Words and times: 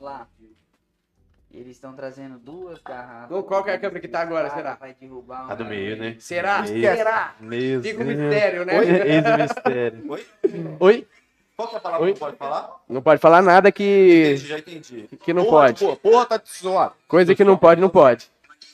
Lá. 0.00 0.26
Eles 1.52 1.72
estão 1.72 1.92
trazendo 1.94 2.38
duas 2.38 2.78
garrafas. 2.80 3.44
Qual 3.44 3.64
que 3.64 3.70
é 3.70 3.74
a 3.74 3.78
câmera 3.78 3.98
que 4.00 4.06
tá 4.06 4.20
agora, 4.20 4.48
será? 4.50 4.74
Vai 4.76 4.94
derrubar 4.94 5.50
A 5.50 5.54
do 5.56 5.64
uma- 5.64 5.70
meio, 5.70 5.96
né? 5.96 6.16
Será? 6.20 6.62
Meio. 6.62 6.80
Será? 6.96 7.34
Meu 7.40 7.82
Fica 7.82 8.02
o 8.02 8.06
mistério, 8.06 8.64
né? 8.64 8.74
Eis 8.76 9.24
o 9.26 9.36
mistério. 9.42 10.04
Oi? 10.12 10.26
Oi? 10.78 11.08
Qual 11.56 11.68
que 11.68 11.74
é 11.74 11.78
a 11.78 11.80
palavra 11.80 12.06
Oi? 12.06 12.12
que 12.14 12.20
não 12.20 12.26
pode 12.26 12.36
falar? 12.36 12.76
Não 12.88 13.02
pode 13.02 13.20
falar 13.20 13.42
nada 13.42 13.72
que, 13.72 14.28
Entendi, 14.32 14.46
já 14.46 14.58
entendi. 14.58 15.08
que 15.22 15.32
não 15.34 15.44
porra, 15.44 15.66
pode. 15.66 15.80
Porra, 15.84 15.96
porra, 15.96 16.26
tá 16.26 16.40
zoado. 16.62 16.94
Coisa 17.08 17.34
que 17.34 17.42
não 17.44 17.58
pode, 17.58 17.80
não 17.80 17.90
pode. 17.90 18.30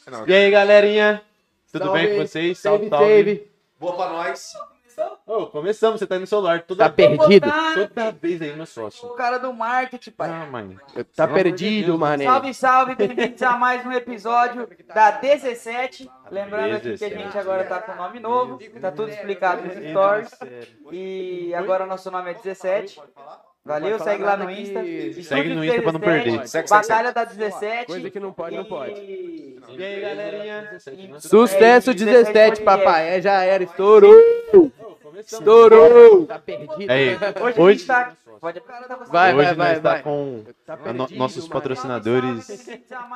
Não, 0.06 0.28
E 0.28 0.32
aí, 0.34 0.50
galerinha? 0.50 1.22
Tudo 1.72 1.86
Salve. 1.86 1.98
bem 2.06 2.16
com 2.18 2.26
vocês? 2.26 2.58
Salve, 2.58 2.88
salve. 2.90 3.04
save. 3.06 3.50
Boa 3.80 3.96
pra 3.96 4.08
nós. 4.10 4.52
Ô, 5.36 5.46
começamos, 5.48 6.00
você 6.00 6.06
tá 6.06 6.14
aí 6.14 6.20
no 6.20 6.26
celular. 6.26 6.62
Toda, 6.62 6.84
Tá 6.84 6.90
perdido? 6.90 7.46
toda 7.74 8.10
vez 8.12 8.40
aí, 8.40 8.52
meu 8.54 8.62
O 8.62 8.66
sócio. 8.66 9.08
cara 9.10 9.36
do 9.38 9.52
marketing, 9.52 10.10
pai. 10.12 10.30
Ah, 10.30 10.46
mãe. 10.46 10.76
Tá 11.14 11.26
Pelo 11.26 11.28
amor 11.28 11.36
de 11.36 11.42
perdido, 11.42 11.86
Deus. 11.88 11.98
mané. 12.00 12.24
Salve, 12.24 12.54
salve, 12.54 12.94
bem-vindos 12.94 13.42
a 13.42 13.52
mais 13.58 13.84
um 13.84 13.92
episódio 13.92 14.66
da 14.94 15.10
17. 15.10 16.10
Lembrando 16.30 16.76
aqui 16.76 16.80
que 16.96 17.04
a 17.04 17.08
17. 17.08 17.18
gente 17.22 17.38
agora 17.38 17.64
tá 17.64 17.80
com 17.82 17.94
nome 17.94 18.18
novo, 18.18 18.58
tá 18.80 18.90
tudo 18.90 19.10
explicado 19.10 19.62
nos 19.62 19.74
stories. 19.74 20.30
E 20.90 21.52
agora 21.54 21.84
nosso 21.84 22.10
nome 22.10 22.30
é 22.30 22.34
17. 22.34 22.96
Pode 22.96 23.12
falar? 23.12 23.44
Valeu, 23.62 23.98
segue 23.98 24.22
lá 24.22 24.36
no 24.36 24.48
Insta. 24.48 24.80
Segue 25.24 25.52
no 25.54 25.64
Insta 25.64 25.82
pra 25.82 25.92
não 25.92 25.98
17, 26.00 26.22
perder. 26.24 26.48
Segue, 26.48 26.68
segue, 26.68 26.88
Batalha 26.88 27.12
da 27.12 27.24
17. 27.24 27.86
Coisa 27.86 28.10
que 28.10 28.20
não 28.20 28.32
pode, 28.32 28.56
não 28.56 28.64
pode. 28.64 28.92
E... 28.92 29.58
E 29.68 29.84
aí, 29.84 30.00
galerinha? 30.00 30.78
Sucesso 31.18 31.90
É, 31.90 31.94
17, 31.94 32.04
17 32.04 32.62
papai. 32.62 33.18
É, 33.18 33.20
já 33.20 33.42
era. 33.42 33.64
Estourou. 33.64 34.14
Estourou. 35.20 36.26
Tá 36.26 36.38
perdido. 36.38 36.90
Aí, 36.90 37.14
Hoje, 37.14 37.24
a 37.24 37.42
gente 37.48 37.60
hoje, 37.60 37.84
tá... 37.86 38.12
Pode... 38.40 38.62
Vai, 39.08 39.34
hoje 39.34 39.44
vai, 39.46 39.54
vai, 39.54 39.72
nós 39.74 39.82
tá 39.82 39.90
vai. 39.92 40.02
com 40.02 40.44
Tá 40.66 40.74
a 40.74 40.76
no- 40.92 40.98
perdido, 40.98 41.18
nossos 41.18 41.44
mano. 41.48 41.52
patrocinadores, 41.52 42.68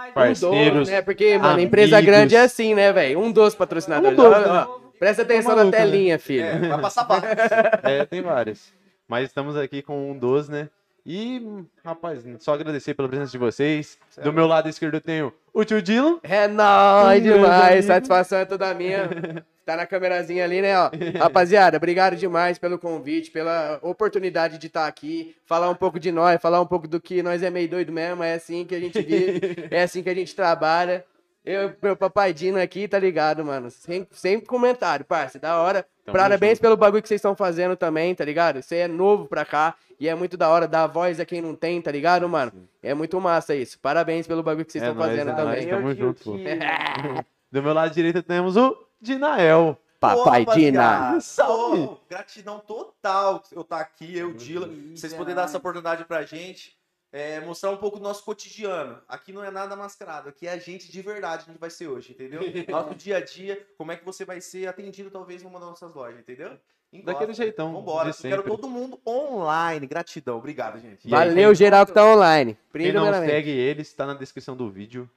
Um 0.09 0.13
parceiros. 0.15 0.89
né? 0.89 1.03
Porque, 1.03 1.37
mano, 1.37 1.49
amigos. 1.51 1.65
empresa 1.65 2.01
grande 2.01 2.37
é 2.37 2.41
assim, 2.41 2.75
né, 2.75 2.91
velho? 2.93 3.21
Um 3.21 3.31
dos 3.31 3.55
patrocinadores. 3.55 4.19
Um 4.19 4.23
dos, 4.23 4.33
Ó, 4.33 4.39
né? 4.41 4.47
ó, 4.49 4.81
Presta 4.99 5.23
atenção 5.23 5.51
Tá 5.53 5.57
na 5.57 5.65
maluco, 5.65 5.77
né? 5.79 5.85
telinha, 5.85 6.19
filho. 6.19 6.45
É, 6.45 6.59
vai 6.69 6.81
passar 6.81 7.05
barra. 7.05 7.23
É, 7.85 8.05
tem 8.07 8.23
vários. 8.23 8.73
Mas 9.07 9.25
estamos 9.29 9.57
aqui 9.57 9.83
com 9.83 10.11
um 10.11 10.17
dos, 10.19 10.49
né? 10.49 10.69
E, 11.05 11.43
rapaz, 11.85 12.23
só 12.41 12.53
agradecer 12.55 12.93
pela 12.95 13.09
presença 13.09 13.33
de 13.33 13.39
vocês. 13.39 13.99
Do 14.23 14.33
meu 14.33 14.47
lado 14.47 14.69
esquerdo 14.69 14.95
eu 14.95 15.01
tenho 15.01 15.33
o 15.53 15.65
tio 15.65 15.81
Dylan. 15.83 16.19
É 16.23 16.47
nóis 16.47 17.23
demais. 17.23 17.87
Satisfação 17.87 18.39
é 18.39 18.45
toda 18.45 18.73
minha. 18.75 19.09
Tá 19.71 19.77
na 19.77 19.87
câmerazinha 19.87 20.43
ali, 20.45 20.61
né, 20.61 20.77
ó. 20.77 20.91
Rapaziada, 21.17 21.77
obrigado 21.77 22.17
demais 22.17 22.59
pelo 22.59 22.77
convite, 22.77 23.31
pela 23.31 23.79
oportunidade 23.83 24.59
de 24.59 24.67
estar 24.67 24.85
aqui, 24.89 25.37
falar 25.47 25.71
um 25.71 25.77
pouco 25.77 26.01
de 26.01 26.11
nós, 26.11 26.41
falar 26.43 26.61
um 26.61 26.67
pouco 26.67 26.89
do 26.89 27.01
que 27.01 27.23
nós 27.23 27.41
é 27.41 27.51
meio 27.51 27.69
doido 27.69 27.93
mesmo, 27.93 28.21
é 28.25 28.35
assim 28.35 28.65
que 28.65 28.75
a 28.75 28.81
gente 28.81 29.01
vive, 29.01 29.41
é 29.71 29.83
assim 29.85 30.03
que 30.03 30.11
a 30.11 30.15
gente 30.15 30.35
trabalha. 30.35 31.05
Eu, 31.45 31.73
meu 31.81 31.97
papai 31.97 32.33
Dino 32.35 32.61
aqui, 32.61 32.89
tá 32.89 32.99
ligado, 32.99 33.45
mano? 33.45 33.71
Sem, 33.71 34.05
sem 34.11 34.41
comentário, 34.41 35.05
parça, 35.05 35.39
da 35.39 35.61
hora. 35.61 35.87
Tamo 36.05 36.19
Parabéns 36.19 36.55
junto. 36.55 36.63
pelo 36.63 36.77
bagulho 36.77 37.01
que 37.01 37.09
vocês 37.09 37.21
estão 37.21 37.37
fazendo 37.37 37.77
também, 37.77 38.13
tá 38.13 38.25
ligado? 38.25 38.61
Você 38.61 38.75
é 38.77 38.89
novo 38.89 39.27
pra 39.27 39.45
cá 39.45 39.77
e 40.01 40.09
é 40.09 40.15
muito 40.17 40.37
da 40.37 40.49
hora 40.49 40.67
dar 40.67 40.89
voz 40.89 41.21
a 41.21 41.25
quem 41.25 41.41
não 41.41 41.55
tem, 41.55 41.81
tá 41.81 41.93
ligado, 41.93 42.29
mano? 42.29 42.53
É 42.83 42.93
muito 42.93 43.21
massa 43.21 43.55
isso. 43.55 43.79
Parabéns 43.79 44.27
pelo 44.27 44.43
bagulho 44.43 44.65
que 44.67 44.73
vocês 44.73 44.83
É 44.83 44.89
estão 44.89 44.99
nóis, 45.01 45.13
fazendo 45.17 45.31
é 45.31 45.35
também. 45.35 45.67
nóis. 45.67 45.69
Tamo 45.69 45.95
junto, 45.95 46.25
pô. 46.25 46.33
Do 47.53 47.63
meu 47.63 47.73
lado 47.73 47.95
direito 47.95 48.21
temos 48.23 48.57
o 48.57 48.77
Dinael. 49.01 49.77
Papai 49.99 50.47
Pô, 50.47 50.55
Dina. 50.55 51.21
Salve. 51.21 51.87
pô, 51.87 51.99
Gratidão 52.09 52.59
total 52.59 53.43
eu 53.53 53.61
estar 53.61 53.81
aqui, 53.81 54.17
eu, 54.17 54.33
Dila. 54.33 54.69
Vocês 54.95 55.13
poderem 55.13 55.37
dar 55.37 55.45
essa 55.45 55.59
oportunidade 55.59 56.05
pra 56.07 56.23
gente. 56.23 56.75
é, 57.13 57.41
mostrar 57.41 57.71
um 57.71 57.77
pouco 57.77 57.99
do 57.99 58.03
nosso 58.05 58.25
cotidiano. 58.25 58.99
Aqui 59.09 59.33
não 59.33 59.45
é 59.45 59.51
nada 59.51 59.75
mascarado, 59.77 60.29
aqui 60.29 60.47
é 60.47 60.53
a 60.53 60.59
gente 60.59 60.91
de 60.91 61.03
verdade 61.03 61.45
que 61.45 61.51
a 61.51 61.53
gente 61.53 61.61
vai 61.61 61.69
ser 61.71 61.89
hoje, 61.89 62.13
entendeu? 62.13 62.41
Nosso 62.71 62.95
dia 62.95 63.17
a 63.17 63.21
dia, 63.21 63.67
como 63.77 63.91
é 63.91 63.97
que 63.97 64.05
você 64.05 64.25
vai 64.25 64.41
ser 64.41 64.69
atendido 64.69 65.11
talvez 65.11 65.43
numa 65.43 65.59
das 65.59 65.69
nossas 65.71 65.93
lojas, 65.93 66.21
entendeu? 66.21 66.57
Encosta. 66.93 67.13
Daquele 67.13 67.35
jeitão, 67.35 67.73
Vambora. 67.73 68.13
quero 68.13 68.43
todo 68.43 68.69
mundo 68.69 68.99
online. 69.07 69.87
Gratidão. 69.87 70.39
Obrigado, 70.39 70.81
gente. 70.81 71.05
Aí, 71.05 71.11
Valeu, 71.11 71.55
geral 71.55 71.85
que 71.85 71.93
tá 71.93 72.05
online. 72.05 72.57
Quem 72.73 72.93
não 72.93 73.13
segue 73.13 73.51
eles, 73.51 73.93
tá 73.93 74.07
na 74.07 74.15
descrição 74.15 74.57
do 74.57 74.71
vídeo. 74.71 75.09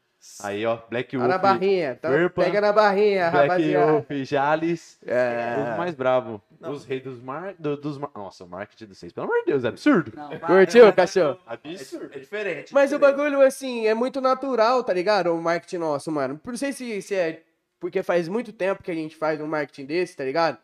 Aí, 0.41 0.65
ó, 0.65 0.77
Black 0.89 1.11
Tá 1.17 1.17
na 1.27 1.27
Wolf, 1.37 1.41
barrinha. 1.41 1.91
Então, 1.99 2.09
Verpa, 2.11 2.43
pega 2.43 2.61
na 2.61 2.71
barrinha, 2.71 3.29
Black 3.29 3.47
rapaziada. 3.49 3.91
Wolf, 3.91 4.05
Jales, 4.23 4.97
É. 5.05 5.71
os 5.71 5.77
mais 5.77 5.93
bravos. 5.93 6.39
Não. 6.61 6.71
Os 6.71 6.85
reis 6.85 7.03
dos 7.03 7.21
mar... 7.21 7.53
do- 7.59 7.75
dos 7.75 7.97
mar... 7.97 8.09
Nossa, 8.15 8.45
o 8.45 8.47
marketing 8.47 8.85
dos 8.85 8.97
seis, 8.97 9.11
pelo 9.11 9.25
amor 9.27 9.39
de 9.39 9.47
Deus, 9.47 9.65
é 9.65 9.67
absurdo. 9.67 10.13
Não. 10.15 10.29
Curtiu, 10.39 10.93
cachorro? 10.93 11.37
Absurdo. 11.45 12.09
É 12.13 12.19
diferente. 12.19 12.73
Mas 12.73 12.91
o 12.91 12.95
diferente. 12.95 13.17
bagulho, 13.17 13.41
assim, 13.41 13.85
é 13.85 13.93
muito 13.93 14.21
natural, 14.21 14.81
tá 14.83 14.93
ligado? 14.93 15.27
O 15.33 15.41
marketing 15.41 15.77
nosso, 15.77 16.09
mano. 16.09 16.39
Não 16.43 16.55
sei 16.57 16.71
se, 16.71 17.01
se 17.01 17.13
é 17.15 17.41
porque 17.79 18.01
faz 18.01 18.29
muito 18.29 18.53
tempo 18.53 18.81
que 18.81 18.91
a 18.91 18.95
gente 18.95 19.15
faz 19.17 19.41
um 19.41 19.47
marketing 19.47 19.85
desse, 19.85 20.15
tá 20.15 20.23
ligado? 20.23 20.57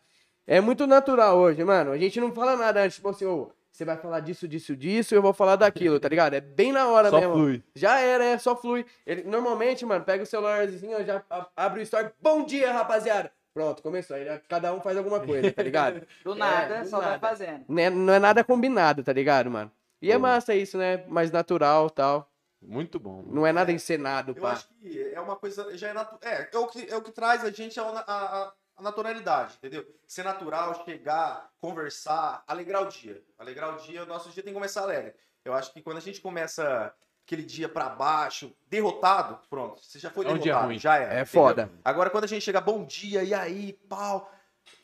É 0.48 0.62
muito 0.62 0.88
natural 0.88 1.38
hoje, 1.38 1.62
mano. 1.66 1.92
A 1.92 1.98
gente 1.98 2.18
não 2.22 2.32
fala 2.32 2.56
nada 2.56 2.82
antes, 2.82 2.96
tipo 2.96 3.10
assim, 3.10 3.26
ô, 3.26 3.52
você 3.80 3.86
vai 3.86 3.96
falar 3.98 4.20
disso, 4.20 4.46
disso, 4.46 4.76
disso, 4.76 5.16
eu 5.16 5.22
vou 5.22 5.32
falar 5.32 5.56
daquilo, 5.56 6.00
tá 6.02 6.10
ligado? 6.10 6.34
É 6.34 6.42
bem 6.42 6.74
na 6.74 6.88
hora 6.90 7.10
Só 7.10 7.18
mesmo. 7.20 7.34
flui. 7.34 7.64
Já 7.74 7.98
era, 8.00 8.26
é, 8.26 8.38
só 8.38 8.54
flui. 8.54 8.86
Ele, 9.08 9.24
normalmente, 9.24 9.86
mano, 9.86 10.04
pega 10.04 10.22
o 10.22 10.26
celularzinho, 10.26 10.98
ó, 11.00 11.02
já 11.04 11.24
abre 11.56 11.80
o 11.80 11.84
story. 11.84 12.10
Bom 12.22 12.44
dia, 12.44 12.74
rapaziada. 12.74 13.32
Pronto, 13.54 13.82
começou. 13.82 14.18
Aí 14.18 14.26
já- 14.26 14.38
cada 14.50 14.74
um 14.74 14.82
faz 14.82 14.98
alguma 14.98 15.22
coisa, 15.22 15.50
tá 15.52 15.64
ligado? 15.64 16.06
Do 16.26 16.36
nada, 16.36 16.76
É, 16.76 16.82
do 16.82 16.90
só 16.90 16.98
vai 17.00 17.12
nada. 17.12 17.20
fazendo. 17.20 17.64
Não 17.70 17.82
é, 17.82 17.90
não 17.90 18.14
é 18.14 18.20
nada 18.20 18.44
combinado, 18.44 19.02
tá 19.02 19.14
ligado, 19.14 19.50
mano? 19.50 19.72
E 20.02 20.12
é 20.12 20.18
massa 20.18 20.54
isso, 20.54 20.78
né? 20.78 21.04
Mais 21.08 21.32
natural 21.32 21.90
tal. 21.90 22.30
Muito 22.62 23.00
bom. 23.00 23.18
mano. 23.22 23.30
Não 23.34 23.48
é 23.48 23.54
nada 23.54 23.72
encenado, 23.72 24.34
Eu 24.36 24.42
pá. 24.42 24.52
acho 24.52 24.68
que 24.82 25.12
é 25.14 25.20
uma 25.22 25.38
coisa. 25.38 25.78
Já 25.78 25.88
é, 25.88 25.94
natu... 25.94 26.18
é, 26.22 26.50
é, 26.54 26.58
o 26.58 26.68
que, 26.68 26.86
é 26.92 26.96
o 26.98 27.02
que 27.02 27.12
traz 27.14 27.46
a 27.46 27.50
gente 27.50 27.80
a, 27.80 27.84
a, 27.84 28.14
a- 28.44 28.54
a 28.80 28.84
naturalidade, 28.84 29.56
entendeu? 29.58 29.86
Ser 30.08 30.24
natural, 30.24 30.84
chegar, 30.86 31.50
conversar, 31.60 32.44
alegrar 32.48 32.84
o 32.84 32.88
dia. 32.88 33.22
Alegrar 33.38 33.76
o 33.76 33.78
dia, 33.78 34.04
o 34.04 34.06
nosso 34.06 34.30
dia 34.30 34.42
tem 34.44 34.54
que 34.54 34.58
começar 34.60 34.82
alegre. 34.84 35.14
Eu 35.44 35.54
acho 35.54 35.72
que 35.74 35.82
quando 35.82 35.98
a 35.98 36.02
gente 36.02 36.22
começa 36.22 36.94
aquele 37.26 37.44
dia 37.44 37.70
pra 37.70 37.90
baixo, 37.90 38.56
derrotado, 38.68 39.40
pronto, 39.50 39.82
você 39.84 40.00
já 40.00 40.10
foi 40.10 40.26
É 40.26 40.30
um 40.30 40.34
dia 40.34 40.44
derrotado, 40.46 40.68
ruim. 40.68 40.80
já 40.80 40.96
era. 40.96 41.06
É 41.14 41.22
entendeu? 41.22 41.26
foda. 41.28 41.72
Agora, 41.86 42.10
quando 42.10 42.24
a 42.24 42.28
gente 42.28 42.42
chega, 42.44 42.60
bom 42.60 42.84
dia, 42.86 43.24
e 43.24 43.34
aí, 43.34 43.74
pau. 43.88 44.32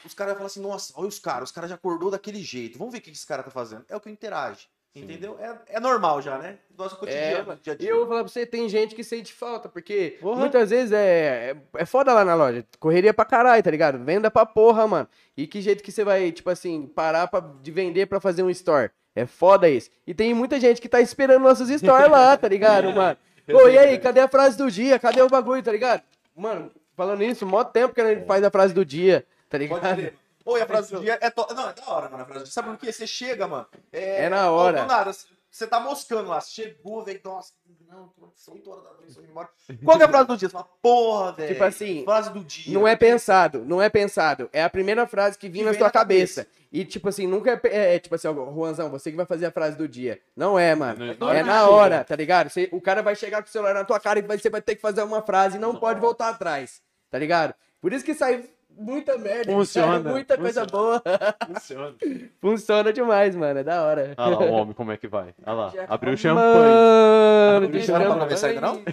Os 0.03 0.13
caras 0.13 0.34
vão 0.34 0.38
falar 0.39 0.47
assim, 0.47 0.62
nossa, 0.62 0.93
olha 0.95 1.08
os 1.08 1.19
caras, 1.19 1.49
os 1.49 1.51
caras 1.53 1.69
já 1.69 1.75
acordou 1.75 2.10
daquele 2.12 2.41
jeito. 2.41 2.77
Vamos 2.77 2.91
ver 2.93 2.99
o 2.99 3.01
que 3.01 3.12
esse 3.12 3.25
cara 3.25 3.43
tá 3.43 3.51
fazendo. 3.51 3.86
É 3.88 3.95
o 3.95 3.99
que 3.99 4.10
interage. 4.10 4.67
Sim. 4.95 5.03
Entendeu? 5.03 5.38
É, 5.41 5.75
é 5.75 5.79
normal 5.79 6.21
já, 6.21 6.38
né? 6.38 6.55
Nosso 6.77 6.95
É, 6.95 6.99
cotidiano, 6.99 7.60
dia 7.62 7.73
a 7.73 7.84
E 7.84 7.86
eu 7.86 7.97
vou 7.97 8.08
falar 8.08 8.23
pra 8.23 8.31
você, 8.31 8.45
tem 8.45 8.69
gente 8.69 8.95
que 8.95 9.03
sente 9.03 9.34
falta, 9.34 9.67
porque 9.67 10.17
Porra. 10.21 10.39
muitas 10.39 10.69
vezes 10.69 10.93
é, 10.93 11.51
é, 11.51 11.81
é 11.81 11.86
foda 11.86 12.13
lá 12.13 12.23
na 12.23 12.34
loja. 12.34 12.65
Correria 12.79 13.13
pra 13.13 13.25
caralho, 13.25 13.62
tá 13.62 13.69
ligado? 13.69 14.01
Venda 14.01 14.31
pra 14.31 14.45
porra, 14.45 14.88
mano. 14.88 15.08
E 15.36 15.45
que 15.47 15.60
jeito 15.60 15.84
que 15.84 15.91
você 15.91 16.05
vai, 16.05 16.31
tipo 16.31 16.49
assim, 16.49 16.88
parar 16.88 17.27
pra, 17.27 17.41
de 17.62 17.71
vender 17.71 18.05
pra 18.05 18.21
fazer 18.21 18.41
um 18.41 18.49
store? 18.49 18.89
É 19.13 19.25
foda 19.25 19.67
isso. 19.69 19.89
E 20.08 20.13
tem 20.13 20.34
muita 20.34 20.62
gente 20.62 20.79
que 20.79 20.88
tá 20.88 21.01
esperando 21.01 21.43
nossos 21.43 21.67
stores 21.67 22.10
lá, 22.10 22.38
tá 22.38 22.47
ligado, 22.47 22.91
mano? 22.95 23.17
Pô, 23.51 23.67
e 23.67 23.77
aí, 23.77 23.99
cadê 23.99 24.21
a 24.21 24.29
frase 24.29 24.58
do 24.58 24.71
dia? 24.71 24.97
Cadê 24.97 25.21
o 25.21 25.27
bagulho, 25.29 25.62
tá 25.62 25.73
ligado? 25.73 26.03
Mano, 26.34 26.71
falando 26.95 27.21
isso, 27.21 27.45
mó 27.45 27.65
tempo 27.65 27.93
que 27.93 27.99
a 28.01 28.13
gente 28.13 28.25
faz 28.25 28.41
a 28.45 28.49
frase 28.49 28.73
do 28.73 28.86
dia, 28.86 29.25
tá 29.49 29.58
Pode 29.60 29.63
ligado? 29.63 30.13
Oi, 30.45 30.62
a 30.62 30.65
frase 30.67 30.91
do 30.93 30.99
dia 31.01 31.17
é. 31.21 31.29
To... 31.29 31.47
Não, 31.53 31.69
é 31.69 31.73
da 31.73 31.84
hora, 31.88 32.10
mano. 32.10 32.23
A 32.23 32.25
frase 32.25 32.39
do 32.41 32.45
dia. 32.45 32.53
Sabe 32.53 32.69
por 32.69 32.77
quê? 32.77 32.91
Você 32.91 33.08
chega, 33.08 33.47
mano. 33.47 33.65
É 33.91 34.29
na 34.29 34.51
hora. 34.51 34.81
Do 34.84 34.88
nada. 34.88 35.12
Você 35.49 35.65
tá 35.67 35.79
moscando 35.79 36.29
lá. 36.29 36.41
Chegou, 36.41 37.03
velho. 37.03 37.19
Nossa, 37.23 37.53
não, 37.89 38.12
são 38.36 38.53
8 38.55 38.69
horas 38.69 38.84
da 38.84 38.89
noite, 38.91 39.12
indo 39.17 39.23
embora. 39.31 39.49
Qual 39.86 39.95
que 39.97 40.03
é 40.03 40.05
a 40.05 40.10
frase 40.10 40.27
do 40.27 40.38
dia? 40.38 40.49
Você 40.49 40.53
fala, 40.53 40.67
porra, 40.81 41.31
velho. 41.31 41.53
Tipo 41.53 41.63
assim, 41.63 42.03
Frase 42.03 42.29
do 42.31 42.43
dia. 42.43 42.73
Não 42.73 42.86
é 42.88 42.95
pensado, 42.95 43.63
não 43.65 43.81
é 43.81 43.89
pensado. 43.89 44.49
É 44.51 44.62
a 44.63 44.69
primeira 44.69 45.08
frase 45.08 45.38
que 45.38 45.47
vinha 45.47 45.63
Que 45.63 45.65
na 45.67 45.71
vem 45.71 45.79
sua 45.79 45.88
na 45.88 45.91
cabeça. 45.91 46.43
cabeça. 46.43 46.65
E, 46.73 46.84
tipo 46.84 47.08
assim, 47.08 47.25
nunca 47.25 47.51
é, 47.51 47.55
pe- 47.55 47.69
é, 47.69 47.97
tipo 47.99 48.13
assim, 48.15 48.27
ó, 48.27 48.34
Juanzão, 48.34 48.89
você 48.89 49.10
que 49.10 49.15
vai 49.15 49.25
fazer 49.25 49.45
a 49.45 49.51
frase 49.51 49.77
do 49.77 49.88
dia. 49.88 50.19
Não 50.36 50.60
é, 50.60 50.75
mano. 50.75 51.15
Não 51.17 51.31
É 51.31 51.39
é 51.39 51.43
na 51.43 51.69
hora, 51.69 52.03
tá 52.03 52.17
ligado? 52.17 52.49
Você- 52.49 52.67
o 52.73 52.81
cara 52.81 53.01
vai 53.01 53.15
chegar 53.15 53.41
com 53.41 53.47
o 53.47 53.51
celular 53.51 53.73
na 53.73 53.86
tua 53.86 53.97
cara 53.99 54.19
e 54.19 54.21
você 54.23 54.49
vai 54.49 54.62
ter 54.62 54.75
que 54.75 54.81
fazer 54.81 55.01
uma 55.03 55.21
frase 55.21 55.55
e 55.55 55.60
não 55.60 55.73
pode 55.73 56.01
voltar 56.01 56.27
atrás, 56.29 56.81
tá 57.10 57.17
ligado? 57.17 57.55
Por 57.79 57.93
isso 57.93 58.03
que 58.03 58.13
sai 58.13 58.43
muita 58.77 59.17
merda, 59.17 59.51
Funciona, 59.51 60.01
sai 60.03 60.11
muita 60.11 60.38
coisa 60.38 60.65
boa. 60.65 61.01
Funciona. 61.47 61.95
Funciona 62.41 62.93
demais, 62.93 63.35
mano. 63.35 63.59
É 63.59 63.63
da 63.63 63.83
hora. 63.83 64.13
Olha 64.17 64.35
lá 64.39 64.45
o 64.45 64.51
homem 64.53 64.73
como 64.73 64.91
é 64.91 64.97
que 64.97 65.07
vai. 65.07 65.33
Olha 65.45 65.55
lá. 65.55 65.69
Já 65.69 65.85
Abriu 65.89 66.13
o 66.13 66.17
champanhe. 66.17 66.45
Mano, 66.53 67.59
Não 67.61 67.69
deixa 67.71 67.91
dá 67.93 68.03
eu 68.03 68.15
pra 68.15 68.25
ver 68.25 68.45
ainda, 68.45 68.61
não? 68.61 68.75
O 68.75 68.83
que 68.83 68.91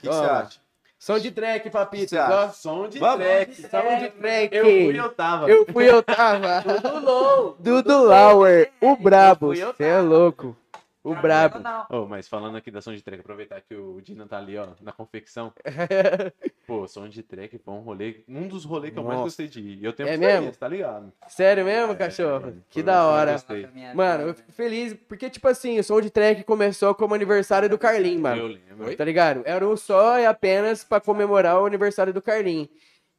que 0.00 0.06
você 0.06 0.24
acha? 0.24 0.60
Som 0.98 1.18
de 1.20 1.30
track, 1.30 1.70
papito. 1.70 2.16
Ó. 2.16 2.48
Som 2.48 2.88
de 2.88 2.98
Vamos. 2.98 3.24
track. 3.24 3.54
Som 3.54 3.98
de 4.00 4.10
track. 4.10 4.56
Eu 4.56 4.64
fui, 4.64 4.98
eu 5.00 5.08
tava. 5.10 5.48
Eu 5.48 5.66
fui, 5.72 5.88
eu 5.88 6.02
tava. 6.02 6.64
Dudu 7.60 8.04
Lauer, 8.04 8.72
o 8.80 8.96
brabo. 8.96 9.54
Você 9.54 9.84
é 9.84 10.00
louco. 10.00 10.56
O 11.02 11.14
brabo. 11.14 11.60
Não, 11.60 11.86
Oh, 11.90 12.06
mas 12.06 12.28
falando 12.28 12.56
aqui 12.56 12.70
da 12.70 12.80
som 12.82 12.92
de 12.94 13.02
track, 13.02 13.20
aproveitar 13.20 13.60
que 13.60 13.74
o 13.74 14.00
Dina 14.00 14.26
tá 14.26 14.36
ali, 14.38 14.56
ó, 14.58 14.68
na 14.82 14.92
confecção. 14.92 15.52
Pô, 16.66 16.86
som 16.86 17.08
de 17.08 17.22
track 17.22 17.56
foi 17.58 17.74
um 17.74 17.80
rolê, 17.80 18.22
um 18.28 18.46
dos 18.46 18.64
rolês 18.64 18.92
que 18.92 18.98
eu 18.98 19.02
mais 19.04 19.20
gostei 19.20 19.48
de 19.48 19.60
ir. 19.60 19.84
Eu 19.84 19.92
tenho 19.92 20.08
É 20.08 20.16
mesmo? 20.16 20.52
tá 20.52 20.68
ligado? 20.68 21.10
Sério 21.28 21.64
mesmo, 21.64 21.96
cachorro? 21.96 22.40
mano, 22.46 22.64
Que 22.68 22.82
da 22.82 23.04
um 23.06 23.10
hora. 23.10 23.32
gostei. 23.32 23.66
Mano, 23.94 24.24
eu 24.28 24.34
fico 24.34 24.52
feliz, 24.52 24.94
porque, 25.08 25.30
tipo 25.30 25.48
assim, 25.48 25.78
o 25.78 25.84
som 25.84 26.00
de 26.00 26.10
track 26.10 26.44
começou 26.44 26.94
como 26.94 27.14
aniversário 27.14 27.68
do 27.68 27.78
Carlinhos, 27.78 28.20
mano. 28.20 28.42
Eu 28.42 28.46
lembro. 28.48 28.96
Tá 28.96 29.04
ligado? 29.04 29.42
Era 29.46 29.66
um 29.66 29.76
só 29.76 30.18
e 30.18 30.26
apenas 30.26 30.84
pra 30.84 31.00
comemorar 31.00 31.60
o 31.60 31.66
aniversário 31.66 32.12
do 32.12 32.20
Carlinhos. 32.20 32.68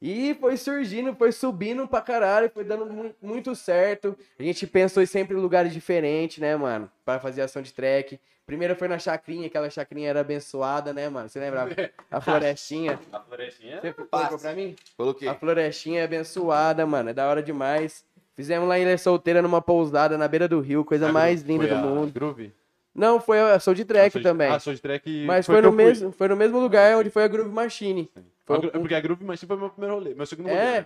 E 0.02 0.34
foi 0.40 0.56
surgindo, 0.56 1.14
foi 1.14 1.32
subindo 1.32 1.86
pra 1.88 2.02
caralho, 2.02 2.50
foi 2.54 2.64
dando 2.64 2.86
mu- 2.86 3.14
muito 3.22 3.54
certo. 3.56 4.18
A 4.40 4.44
gente 4.44 4.66
pensou 4.66 5.04
em 5.04 5.06
sempre 5.06 5.36
em 5.36 5.40
lugares 5.40 5.74
diferentes, 5.74 6.38
né, 6.38 6.56
mano? 6.56 6.90
Pra 7.04 7.20
fazer 7.20 7.42
ação 7.42 7.62
de 7.62 7.74
track. 7.74 8.18
Primeiro 8.46 8.76
foi 8.76 8.88
na 8.88 8.98
chacrinha, 8.98 9.48
aquela 9.48 9.70
chacrinha 9.70 10.10
era 10.10 10.22
abençoada, 10.22 10.94
né, 10.94 11.08
mano? 11.10 11.28
Você 11.30 11.40
lembra? 11.40 11.68
A 12.10 12.20
florestinha. 12.22 12.98
A 13.12 13.20
florestinha? 13.20 13.80
Você 13.82 13.94
colocou 13.94 14.40
pra 14.40 14.54
mim? 14.54 14.76
Coloquei. 14.98 15.28
A 15.28 15.36
florestinha 15.36 16.02
é 16.02 16.04
abençoada, 16.06 16.86
mano. 16.86 17.10
É 17.10 17.14
da 17.14 17.28
hora 17.28 17.44
demais. 17.44 18.04
Fizemos 18.36 18.68
lá 18.70 18.80
em 18.80 18.84
Ilha 18.84 18.98
Solteira 18.98 19.42
numa 19.42 19.62
pousada 19.62 20.18
na 20.18 20.28
beira 20.28 20.48
do 20.48 20.62
rio, 20.62 20.86
coisa 20.86 21.12
mais 21.12 21.42
linda 21.42 21.68
Foi 21.68 21.76
do 21.78 21.84
a 21.84 21.86
mundo. 21.86 22.12
Groove? 22.14 22.54
Não, 23.00 23.20
foi 23.22 23.40
a 23.40 23.60
Soul 23.60 23.76
de 23.76 23.86
Track 23.86 24.18
Ah, 24.18 24.22
também. 24.22 24.50
Ah, 24.52 24.60
Soul 24.60 24.76
de 24.76 24.82
Track. 24.82 25.26
Mas 25.26 25.46
foi 25.46 25.56
foi, 25.56 25.62
no 25.62 25.72
mesmo, 25.72 26.12
foi 26.12 26.28
no 26.28 26.36
mesmo 26.36 26.60
lugar 26.60 26.96
onde 26.98 27.10
foi 27.10 27.24
a 27.24 27.28
Groove 27.28 27.50
Machine. 27.52 28.10
Foi 28.46 28.58
A 28.58 28.60
o- 28.60 28.72
Porque 28.72 28.96
a 28.96 29.00
Groove 29.00 29.24
Machine 29.24 29.48
foi 29.48 29.58
meu 29.58 29.70
primeiro 29.70 29.96
rolê. 29.96 30.14
Meu 30.14 30.26
segundo 30.26 30.48
rolê. 30.50 30.60
É, 30.60 30.72
né? 30.82 30.86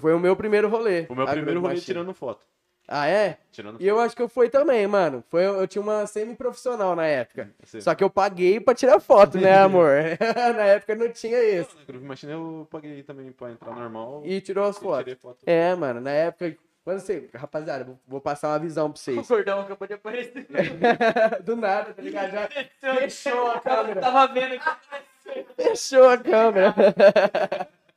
foi 0.00 0.12
o 0.14 0.18
meu 0.18 0.34
primeiro 0.34 0.68
rolê. 0.68 1.06
O 1.08 1.14
meu 1.14 1.26
primeiro 1.26 1.60
rolê 1.60 1.74
Machine. 1.74 1.86
tirando 1.86 2.12
foto. 2.12 2.44
Ah, 2.86 3.06
é? 3.08 3.38
Tirando 3.50 3.80
E 3.80 3.86
eu 3.88 3.98
acho 3.98 4.14
que 4.14 4.20
eu 4.20 4.28
fui 4.28 4.50
também, 4.50 4.86
mano. 4.86 5.24
Foi, 5.30 5.42
eu 5.42 5.66
tinha 5.66 5.80
uma 5.80 6.06
semi-profissional 6.06 6.94
na 6.94 7.06
época. 7.06 7.50
Você- 7.62 7.80
Só 7.80 7.94
que 7.94 8.04
eu 8.04 8.10
paguei 8.10 8.60
pra 8.60 8.74
tirar 8.74 9.00
foto, 9.00 9.38
né, 9.38 9.56
amor? 9.56 9.90
na 10.54 10.64
época 10.64 10.94
não 10.94 11.08
tinha 11.10 11.42
isso. 11.42 11.74
Na 11.78 11.84
Groove 11.86 12.04
Machine 12.04 12.32
eu 12.32 12.68
paguei 12.70 13.02
também 13.02 13.32
pra 13.32 13.50
entrar 13.52 13.74
normal. 13.74 14.20
E 14.26 14.38
tirou 14.42 14.64
as 14.66 14.76
e 14.76 14.80
fotos. 14.80 15.14
foto. 15.14 15.38
É, 15.46 15.74
mano, 15.74 16.00
na 16.00 16.10
época. 16.10 16.54
Quando 16.84 17.00
você. 17.00 17.30
Rapaziada, 17.34 17.84
vou, 17.84 17.98
vou 18.06 18.20
passar 18.20 18.48
uma 18.48 18.58
visão 18.58 18.90
pra 18.90 18.96
O 18.96 19.00
vocês. 19.00 19.26
cordão 19.26 19.60
acabou 19.60 19.88
de 19.88 19.94
aparecer. 19.94 20.46
Do 21.42 21.56
nada, 21.56 21.94
tá 21.94 22.02
ligado? 22.02 22.30
Já 22.32 22.48
fechou 22.94 23.50
a 23.50 23.60
câmera. 23.60 24.00
Tava 24.02 24.26
vendo 24.32 24.58
que 24.60 25.54
Fechou 25.56 26.08
a 26.10 26.18
câmera. 26.18 26.74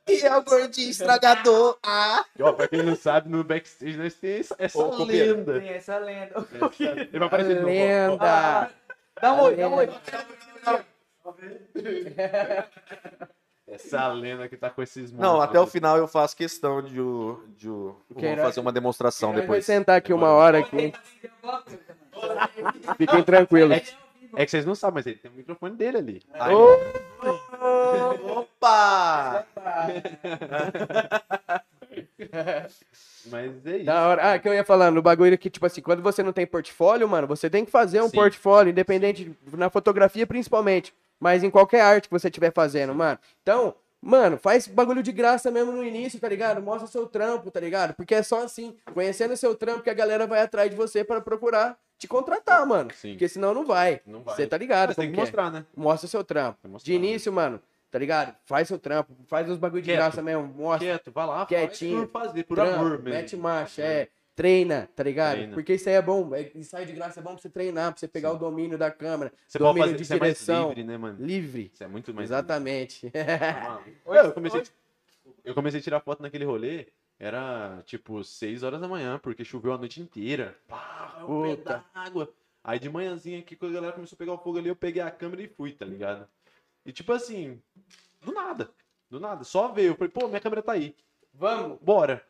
E 0.08 0.24
é 0.24 0.34
o 0.34 0.42
gordinho 0.42 0.88
estragador. 0.90 1.78
Ah! 1.84 2.24
E, 2.38 2.42
ó, 2.42 2.50
pra 2.54 2.66
quem 2.66 2.82
não 2.82 2.96
sabe, 2.96 3.28
no 3.28 3.44
backstage 3.44 3.98
nós 3.98 4.14
tem 4.14 4.38
essa, 4.40 4.56
essa 4.58 4.78
Ô, 4.78 4.90
copeiro. 4.96 5.36
lenda. 5.36 5.60
tem 5.60 5.68
essa 5.68 5.98
lenda. 5.98 6.34
Essa- 6.38 6.84
Ele 7.00 7.18
vai 7.18 7.28
aparecer 7.28 7.56
de 7.56 7.60
novo. 7.60 7.70
ó. 7.70 7.74
Lenda. 7.74 8.18
Ah, 8.24 8.70
dá 9.20 9.32
um 9.34 9.40
oi, 9.42 9.56
dá 9.56 9.68
um 9.68 9.74
oi. 9.74 9.88
Essa 13.70 14.08
lenda 14.08 14.48
que 14.48 14.56
tá 14.56 14.70
com 14.70 14.82
esses 14.82 15.12
Não, 15.12 15.40
até 15.40 15.60
o 15.60 15.66
final 15.66 15.96
eu 15.98 16.08
faço 16.08 16.34
questão 16.36 16.80
de, 16.82 17.00
o- 17.00 17.42
de 17.56 17.68
o- 17.68 17.94
vou 18.08 18.18
Queiroz- 18.18 18.46
fazer 18.48 18.60
uma 18.60 18.72
demonstração 18.72 19.28
Nós 19.28 19.36
vai 19.36 19.42
depois. 19.42 19.64
sentar 19.66 19.96
aqui 19.96 20.12
uma 20.12 20.28
hora 20.30 20.58
aqui. 20.60 20.92
Fiquem 22.96 23.22
tranquilos. 23.22 23.94
É 24.36 24.44
que 24.44 24.50
vocês 24.50 24.64
não 24.66 24.74
sabem, 24.74 24.96
mas 24.96 25.06
ele 25.06 25.16
tem 25.16 25.30
o 25.30 25.34
microfone 25.34 25.74
dele 25.76 25.98
ali. 25.98 26.22
Aí. 26.34 26.54
Opa! 28.30 29.46
Mas 33.30 33.66
é 33.66 33.76
isso. 33.76 33.84
Da 33.84 34.08
hora. 34.08 34.32
Ah, 34.32 34.38
que 34.38 34.48
eu 34.48 34.54
ia 34.54 34.64
falando, 34.64 34.98
o 34.98 35.02
bagulho 35.02 35.36
que, 35.38 35.50
tipo 35.50 35.66
assim, 35.66 35.80
quando 35.80 36.02
você 36.02 36.22
não 36.22 36.32
tem 36.32 36.46
portfólio, 36.46 37.08
mano, 37.08 37.26
você 37.26 37.48
tem 37.48 37.64
que 37.64 37.70
fazer 37.70 38.02
um 38.02 38.08
Sim. 38.08 38.16
portfólio, 38.16 38.70
independente, 38.70 39.36
na 39.52 39.70
fotografia 39.70 40.26
principalmente, 40.26 40.94
mas 41.20 41.42
em 41.42 41.50
qualquer 41.50 41.80
arte 41.80 42.08
que 42.08 42.14
você 42.14 42.28
estiver 42.28 42.52
fazendo, 42.52 42.94
mano. 42.94 43.18
Então, 43.42 43.74
mano, 44.00 44.38
faz 44.38 44.66
bagulho 44.66 45.02
de 45.02 45.12
graça 45.12 45.50
mesmo 45.50 45.72
no 45.72 45.84
início, 45.84 46.20
tá 46.20 46.28
ligado? 46.28 46.62
Mostra 46.62 46.86
seu 46.86 47.06
trampo, 47.06 47.50
tá 47.50 47.60
ligado? 47.60 47.94
Porque 47.94 48.14
é 48.14 48.22
só 48.22 48.44
assim, 48.44 48.76
conhecendo 48.94 49.36
seu 49.36 49.54
trampo, 49.54 49.82
que 49.82 49.90
a 49.90 49.94
galera 49.94 50.26
vai 50.26 50.40
atrás 50.40 50.70
de 50.70 50.76
você 50.76 51.04
pra 51.04 51.20
procurar 51.20 51.78
te 51.98 52.06
contratar, 52.06 52.64
mano. 52.64 52.90
Sim. 52.94 53.10
Porque 53.10 53.28
senão 53.28 53.52
não 53.52 53.66
vai. 53.66 54.00
Não 54.06 54.22
vai. 54.22 54.36
Você 54.36 54.46
tá 54.46 54.56
ligado? 54.56 54.90
Mas 54.90 54.96
tem 54.96 55.06
como 55.06 55.14
que 55.14 55.20
é. 55.20 55.24
mostrar, 55.24 55.50
né? 55.50 55.64
Mostra 55.76 56.08
seu 56.08 56.22
trampo. 56.22 56.58
Tem 56.62 56.68
que 56.68 56.72
mostrar, 56.72 56.92
De 56.92 56.96
início, 56.96 57.32
mano, 57.32 57.60
tá 57.90 57.98
ligado? 57.98 58.34
Faz 58.44 58.68
seu 58.68 58.78
trampo, 58.78 59.14
faz 59.26 59.48
os 59.50 59.58
bagulho 59.58 59.82
de 59.82 59.86
Quieto. 59.90 59.96
graça 59.98 60.22
mesmo, 60.22 60.44
mostra. 60.44 60.86
Quieto, 60.88 61.10
vai 61.12 61.26
lá, 61.26 61.46
Quietinho. 61.46 61.98
faz 61.98 62.10
por 62.10 62.20
fazer, 62.28 62.44
por 62.44 62.54
Trampo, 62.56 62.74
amor 62.74 62.90
mesmo. 63.02 63.08
Mete 63.10 63.36
marcha, 63.36 63.82
é. 63.82 64.08
Treina, 64.34 64.88
tá 64.94 65.02
ligado? 65.02 65.34
Treina. 65.34 65.52
Porque 65.54 65.74
isso 65.74 65.88
aí 65.88 65.96
é 65.96 66.02
bom. 66.02 66.32
É, 66.32 66.48
ensaio 66.54 66.86
de 66.86 66.92
graça 66.92 67.18
é 67.18 67.22
bom 67.22 67.32
pra 67.32 67.42
você 67.42 67.50
treinar, 67.50 67.90
pra 67.90 67.98
você 67.98 68.06
pegar 68.06 68.32
o 68.32 68.36
domínio 68.38 68.78
da 68.78 68.88
câmera. 68.88 69.32
Você 69.48 69.58
pode 69.58 69.70
domínio 69.70 69.86
fazer, 69.88 69.96
de 69.98 70.04
você 70.04 70.14
é 70.14 70.18
mais 70.20 70.32
direção. 70.34 70.68
livre, 70.68 70.84
né, 70.84 70.96
mano? 70.96 71.26
Livre. 71.26 71.70
Você 71.74 71.82
é 71.82 71.88
muito 71.88 72.14
mais 72.14 72.28
Exatamente. 72.30 73.06
livre. 73.06 73.18
Eu 74.06 74.32
comecei, 74.32 74.62
eu 75.44 75.54
comecei 75.54 75.80
a 75.80 75.82
tirar 75.82 76.00
foto 76.00 76.22
naquele 76.22 76.44
rolê, 76.44 76.86
era 77.18 77.82
tipo 77.84 78.22
6 78.22 78.62
horas 78.62 78.80
da 78.80 78.86
manhã, 78.86 79.18
porque 79.18 79.44
choveu 79.44 79.72
a 79.72 79.78
noite 79.78 80.00
inteira. 80.00 80.56
Pá, 80.68 81.16
é 81.20 81.24
Puta. 81.24 81.84
água. 81.92 82.32
Aí 82.62 82.78
de 82.78 82.88
manhãzinha 82.88 83.38
aqui, 83.40 83.56
quando 83.56 83.72
a 83.72 83.74
galera 83.74 83.92
começou 83.92 84.14
a 84.14 84.18
pegar 84.18 84.34
o 84.34 84.38
fogo 84.38 84.58
ali, 84.58 84.68
eu 84.68 84.76
peguei 84.76 85.02
a 85.02 85.10
câmera 85.10 85.42
e 85.42 85.48
fui, 85.48 85.72
tá 85.72 85.84
ligado? 85.84 86.28
E 86.88 86.92
tipo 86.92 87.12
assim, 87.12 87.60
do 88.22 88.32
nada. 88.32 88.70
Do 89.10 89.20
nada. 89.20 89.44
Só 89.44 89.68
veio. 89.68 89.90
Eu 89.90 89.94
falei, 89.94 90.08
pô, 90.10 90.26
minha 90.26 90.40
câmera 90.40 90.62
tá 90.62 90.72
aí. 90.72 90.96
Vamos. 91.34 91.78
Bora. 91.82 92.24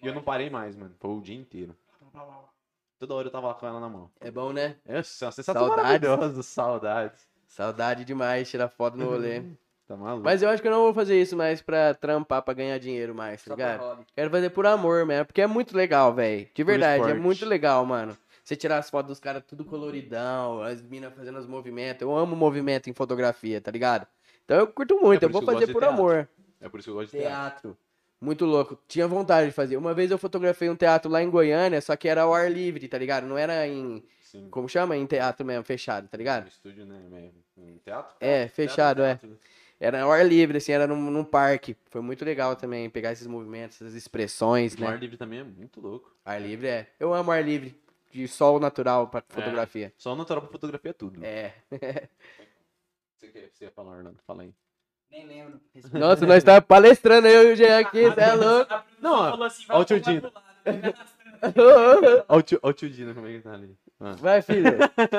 E 0.00 0.06
eu 0.06 0.14
não 0.14 0.22
parei 0.22 0.48
mais, 0.48 0.76
mano. 0.76 0.94
Foi 1.00 1.10
o 1.10 1.20
dia 1.20 1.34
inteiro. 1.36 1.76
Toda 2.96 3.12
hora 3.12 3.26
eu 3.26 3.32
tava 3.32 3.48
lá 3.48 3.54
com 3.54 3.66
ela 3.66 3.80
na 3.80 3.88
mão. 3.88 4.08
É 4.20 4.30
bom, 4.30 4.52
né? 4.52 4.76
Essa 4.86 5.24
é 5.24 5.26
uma 5.26 5.32
sensação 5.32 5.66
Saudades. 5.66 5.84
maravilhosa, 5.84 6.42
saudades. 6.44 7.28
Saudade 7.48 8.04
demais, 8.04 8.48
tirar 8.48 8.68
foto 8.68 8.96
no 8.96 9.06
rolê. 9.06 9.42
Tá 9.88 9.96
maluco? 9.96 10.22
Mas 10.22 10.42
eu 10.42 10.48
acho 10.48 10.62
que 10.62 10.68
eu 10.68 10.72
não 10.72 10.82
vou 10.82 10.94
fazer 10.94 11.20
isso 11.20 11.36
mais 11.36 11.60
pra 11.60 11.92
trampar, 11.92 12.40
pra 12.40 12.54
ganhar 12.54 12.78
dinheiro 12.78 13.16
mais, 13.16 13.44
tá 13.44 13.50
ligado? 13.52 14.06
Quero 14.14 14.30
fazer 14.30 14.50
por 14.50 14.64
amor 14.64 15.04
mesmo, 15.04 15.26
porque 15.26 15.42
é 15.42 15.46
muito 15.48 15.76
legal, 15.76 16.14
velho. 16.14 16.48
De 16.54 16.62
verdade, 16.62 17.10
é 17.10 17.14
muito 17.14 17.44
legal, 17.44 17.84
mano. 17.84 18.16
Você 18.44 18.54
tirar 18.54 18.76
as 18.78 18.90
fotos 18.90 19.08
dos 19.08 19.18
caras 19.20 19.42
tudo 19.48 19.64
coloridão, 19.64 20.60
as 20.62 20.82
minas 20.82 21.14
fazendo 21.14 21.38
os 21.38 21.46
movimentos. 21.46 22.02
Eu 22.02 22.14
amo 22.14 22.36
movimento 22.36 22.90
em 22.90 22.92
fotografia, 22.92 23.58
tá 23.58 23.70
ligado? 23.70 24.06
Então 24.44 24.58
eu 24.58 24.66
curto 24.66 25.00
muito, 25.00 25.22
É 25.22 25.26
eu 25.26 25.30
vou 25.30 25.40
eu 25.40 25.46
fazer 25.46 25.66
por 25.72 25.80
teatro. 25.80 25.88
amor. 25.88 26.28
É 26.60 26.68
por 26.68 26.78
isso 26.78 26.86
que 26.86 26.90
eu 26.90 26.94
gosto 26.94 27.10
de 27.12 27.18
teatro. 27.18 27.70
Teatro. 27.70 27.78
Muito 28.20 28.44
louco. 28.44 28.78
Tinha 28.86 29.08
vontade 29.08 29.46
de 29.48 29.52
fazer. 29.52 29.76
Uma 29.78 29.94
vez 29.94 30.10
eu 30.10 30.18
fotografei 30.18 30.68
um 30.68 30.76
teatro 30.76 31.10
lá 31.10 31.22
em 31.22 31.30
Goiânia, 31.30 31.80
só 31.80 31.96
que 31.96 32.06
era 32.06 32.22
ao 32.22 32.34
ar 32.34 32.50
livre, 32.50 32.86
tá 32.86 32.98
ligado? 32.98 33.26
Não 33.26 33.36
era 33.38 33.66
em. 33.66 34.02
Sim. 34.20 34.48
Como 34.50 34.68
chama? 34.68 34.94
Em 34.96 35.06
teatro 35.06 35.44
mesmo, 35.44 35.64
fechado, 35.64 36.06
tá 36.08 36.16
ligado? 36.16 36.46
estúdio, 36.48 36.84
né? 36.84 37.30
Em 37.56 37.78
teatro? 37.78 38.14
É, 38.20 38.46
fechado, 38.48 39.02
é. 39.02 39.16
Teatro. 39.16 39.38
Era 39.80 40.02
ao 40.02 40.12
ar 40.12 40.24
livre, 40.26 40.58
assim, 40.58 40.72
era 40.72 40.86
num, 40.86 41.10
num 41.10 41.24
parque. 41.24 41.76
Foi 41.86 42.00
muito 42.00 42.24
legal 42.24 42.56
também 42.56 42.88
pegar 42.90 43.12
esses 43.12 43.26
movimentos, 43.26 43.80
essas 43.80 43.94
expressões, 43.94 44.74
O 44.74 44.80
né? 44.80 44.86
ar 44.86 44.98
livre 44.98 45.16
também 45.16 45.40
é 45.40 45.44
muito 45.44 45.80
louco. 45.80 46.10
Ar 46.24 46.40
livre 46.40 46.66
é. 46.68 46.86
Eu 46.98 47.12
amo 47.12 47.30
ar 47.30 47.44
livre. 47.44 47.74
De 48.14 48.28
sol 48.28 48.60
natural 48.60 49.08
pra 49.08 49.24
fotografia. 49.28 49.92
Só 49.98 50.12
o 50.12 50.16
natural 50.16 50.40
pra 50.42 50.52
fotografia 50.52 50.92
é 50.92 50.94
tudo. 50.94 51.18
É. 51.24 51.52
Você, 53.18 53.26
quer, 53.28 53.50
você 53.52 53.64
ia 53.64 53.70
falar, 53.72 53.96
Orlando? 53.96 54.18
Fala 54.24 54.42
aí. 54.42 54.54
Nem 55.10 55.26
lembro. 55.26 55.60
Nossa, 55.92 56.24
nós 56.26 56.44
tá 56.44 56.60
palestrando 56.60 57.26
eu 57.26 57.48
e 57.48 57.52
o 57.52 57.56
Jean 57.56 57.78
aqui, 57.80 58.02
você 58.02 58.20
é 58.20 58.34
louco. 58.34 58.74
Não, 59.00 59.14
ó, 59.14 59.30
falou 59.30 59.46
assim, 59.46 59.64
vai 59.66 59.84
tio 59.84 60.00
pro 60.00 60.12
Dino. 60.12 60.32
lado. 60.34 60.44
Olha 62.28 62.44
o 62.62 62.72
tio, 62.72 62.90
Dino, 62.90 63.14
como 63.14 63.26
é 63.26 63.32
que 63.32 63.40
tá 63.40 63.52
ali. 63.52 63.76
Ah. 63.98 64.12
Vai, 64.12 64.42
filho. 64.42 64.76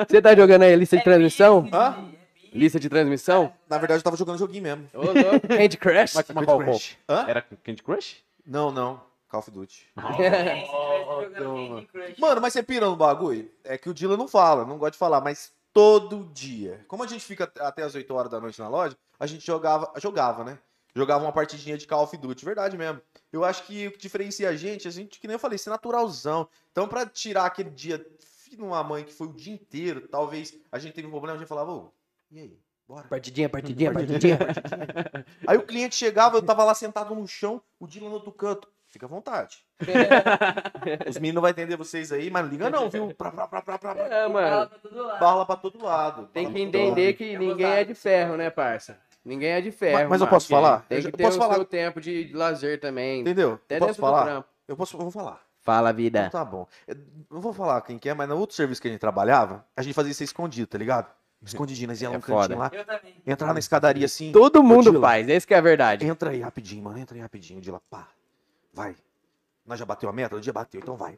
Você 0.08 0.22
tá 0.22 0.36
jogando 0.36 0.64
aí 0.64 0.76
lista 0.76 0.98
de 0.98 1.04
transmissão? 1.04 1.68
Hã? 1.74 2.12
Lista 2.54 2.80
de 2.80 2.90
transmissão? 2.90 3.52
Na 3.70 3.78
verdade, 3.78 4.00
eu 4.00 4.04
tava 4.04 4.18
jogando 4.18 4.38
joguinho 4.38 4.64
mesmo. 4.64 4.88
Ô, 4.94 5.02
louco. 5.02 5.48
Candy 5.48 5.78
Crush? 5.78 6.14
Mas, 6.16 6.30
mas 6.30 6.46
Candy 6.46 6.64
Crush. 6.66 6.98
Hã? 7.10 7.26
Era 7.28 7.42
Candy 7.42 7.84
Crush? 7.84 8.24
Não, 8.46 8.72
não. 8.72 9.02
Call 9.36 9.40
of 9.40 9.52
Duty. 9.52 9.88
Crush. 11.92 12.20
Mano, 12.20 12.42
mas 12.42 12.54
você 12.54 12.64
pira 12.64 12.86
no 12.86 12.96
bagulho? 12.96 13.52
É 13.64 13.78
que 13.78 13.90
o 13.90 13.94
Dylan 13.94 14.18
não 14.18 14.28
fala, 14.28 14.66
não 14.66 14.78
gosta 14.78 14.92
de 14.92 14.98
falar, 14.98 15.20
mas 15.20 15.52
todo 15.74 16.30
dia. 16.34 16.86
Como 16.88 17.04
a 17.04 17.08
gente 17.08 17.26
fica 17.26 17.52
até 17.60 17.84
as 17.84 17.96
8 17.96 18.14
horas 18.14 18.32
da 18.32 18.40
noite 18.40 18.60
na 18.60 18.70
loja, 18.70 18.98
a 19.20 19.28
gente 19.28 19.46
jogava, 19.46 19.92
jogava, 20.00 20.44
né? 20.44 20.58
Jogava 20.96 21.26
uma 21.26 21.34
partidinha 21.34 21.78
de 21.78 21.86
Call 21.86 22.04
of 22.04 22.16
Duty, 22.16 22.46
verdade 22.46 22.78
mesmo. 22.78 23.02
Eu 23.34 23.44
acho 23.44 23.64
que 23.64 23.88
o 23.88 23.92
que 23.92 23.98
diferencia 23.98 24.48
a 24.48 24.56
gente, 24.56 24.88
a 24.88 24.92
gente, 24.92 25.20
que 25.20 25.28
nem 25.28 25.36
eu 25.36 25.40
falei, 25.40 25.58
ser 25.58 25.70
naturalzão. 25.70 26.48
Então, 26.72 26.88
pra 26.88 27.06
tirar 27.06 27.46
aquele 27.46 27.70
dia, 27.70 28.06
filho 28.22 28.58
de 28.58 28.64
uma 28.64 28.82
mãe 28.84 29.04
que 29.04 29.12
foi 29.12 29.28
o 29.28 29.34
dia 29.34 29.54
inteiro, 29.54 30.08
talvez 30.08 30.58
a 30.72 30.80
gente 30.80 30.94
teve 30.94 31.08
um 31.08 31.12
problema, 31.12 31.36
a 31.36 31.40
gente 31.40 31.50
falava, 31.50 31.74
ô, 31.74 31.92
e 32.32 32.40
aí? 32.40 32.60
Bora. 32.88 33.08
Partidinha, 33.08 33.50
partidinha, 33.50 33.92
partidinha. 33.92 34.38
Aí 35.48 35.58
o 35.58 35.66
cliente 35.66 35.96
chegava, 35.96 36.38
eu 36.38 36.42
tava 36.44 36.64
lá 36.64 36.76
sentado 36.76 37.16
no 37.16 37.28
chão, 37.28 37.62
o 37.80 37.88
Dylan 37.88 38.10
no 38.10 38.16
outro 38.16 38.32
canto. 38.32 38.70
Fica 38.96 39.08
à 39.08 39.10
vontade. 39.10 39.58
Os 41.10 41.16
meninos 41.18 41.36
não 41.36 41.42
vão 41.42 41.50
entender 41.52 41.76
vocês 41.76 42.14
aí, 42.14 42.30
mas 42.32 42.44
não 42.46 42.50
liga 42.50 42.70
não, 42.70 42.90
viu? 42.90 43.14
Pra, 43.14 43.30
pra, 43.30 43.46
pra, 43.46 43.62
pra, 43.62 43.78
pra. 43.78 43.92
É, 43.92 44.10
Fala 44.10 44.30
mano. 44.30 44.68
pra 44.70 44.80
todo 44.80 45.04
lado. 45.04 45.20
Bala 45.20 45.46
pra 45.46 45.56
todo 45.58 45.84
lado. 45.84 46.30
Tem 46.32 46.50
que 46.50 46.62
entender 46.62 47.12
que 47.16 47.38
ninguém 47.38 47.66
é 47.68 47.84
de 47.84 47.94
ferro, 47.94 48.38
né, 48.38 48.50
parça? 48.50 48.98
Ninguém 49.26 49.50
é 49.50 49.60
de 49.60 49.70
ferro. 49.70 49.96
Mas- 50.00 50.08
mas 50.12 50.22
eu 50.22 50.26
mano. 50.28 50.34
posso 50.38 50.48
falar? 50.48 50.86
Tem 50.88 50.98
Eu 51.00 51.04
que 51.04 51.10
já- 51.10 51.18
ter 51.18 51.24
posso 51.24 51.38
o 51.38 51.42
falar? 51.42 51.56
seu 51.56 51.66
tempo 51.66 52.00
de 52.00 52.32
lazer 52.34 52.80
também. 52.80 53.20
Entendeu? 53.20 53.60
Até 53.66 53.76
Eu 53.76 53.80
posso 53.82 54.00
falar? 54.00 54.46
Eu, 54.66 54.78
posso, 54.78 54.96
eu 54.96 55.02
vou 55.02 55.12
falar. 55.12 55.42
Fala, 55.62 55.90
Então 55.90 55.98
vida. 55.98 56.30
tá 56.30 56.46
bom. 56.46 56.66
Eu 56.88 56.96
não 57.30 57.42
vou 57.42 57.52
falar 57.52 57.82
quem 57.82 58.00
que 58.00 58.08
é, 58.08 58.14
mas 58.14 58.30
no 58.30 58.38
outro 58.38 58.56
serviço 58.56 58.82
que 58.82 58.88
a 58.88 58.92
gente 58.92 59.02
trabalhava, 59.02 59.66
a 59.76 59.82
gente 59.82 59.94
fazia 59.94 60.14
isso 60.14 60.24
escondido, 60.24 60.68
tá 60.68 60.78
ligado? 60.78 61.08
Escondidinho, 61.44 61.90
nós 61.90 62.02
ia 62.02 62.08
lá 62.08 62.16
É 62.16 62.18
no 62.18 62.22
cantinho 62.24 62.42
foda. 62.42 62.56
lá. 62.58 62.72
Eu 62.74 62.86
também. 62.86 63.14
Entrar 63.28 63.52
na 63.54 63.60
escadaria 63.60 64.06
assim. 64.06 64.32
Todo 64.32 64.64
mundo 64.64 65.00
faz, 65.02 65.28
esse 65.28 65.46
que 65.46 65.54
é 65.54 65.58
a 65.58 65.62
verdade. 65.62 66.04
Entra 66.08 66.30
aí 66.32 66.40
rapidinho, 66.42 66.84
mano. 66.84 66.98
Entra 66.98 67.16
aí 67.16 67.22
rapidinho. 67.22 67.60
De 67.62 67.70
lá, 67.70 67.80
pá. 67.90 68.08
Vai. 68.76 68.96
Nós 69.66 69.80
já 69.80 69.86
bateu 69.86 70.10
a 70.10 70.14
meta? 70.14 70.36
O 70.36 70.42
dia 70.42 70.52
bateu, 70.54 70.82
então 70.82 70.98
vai. 70.98 71.18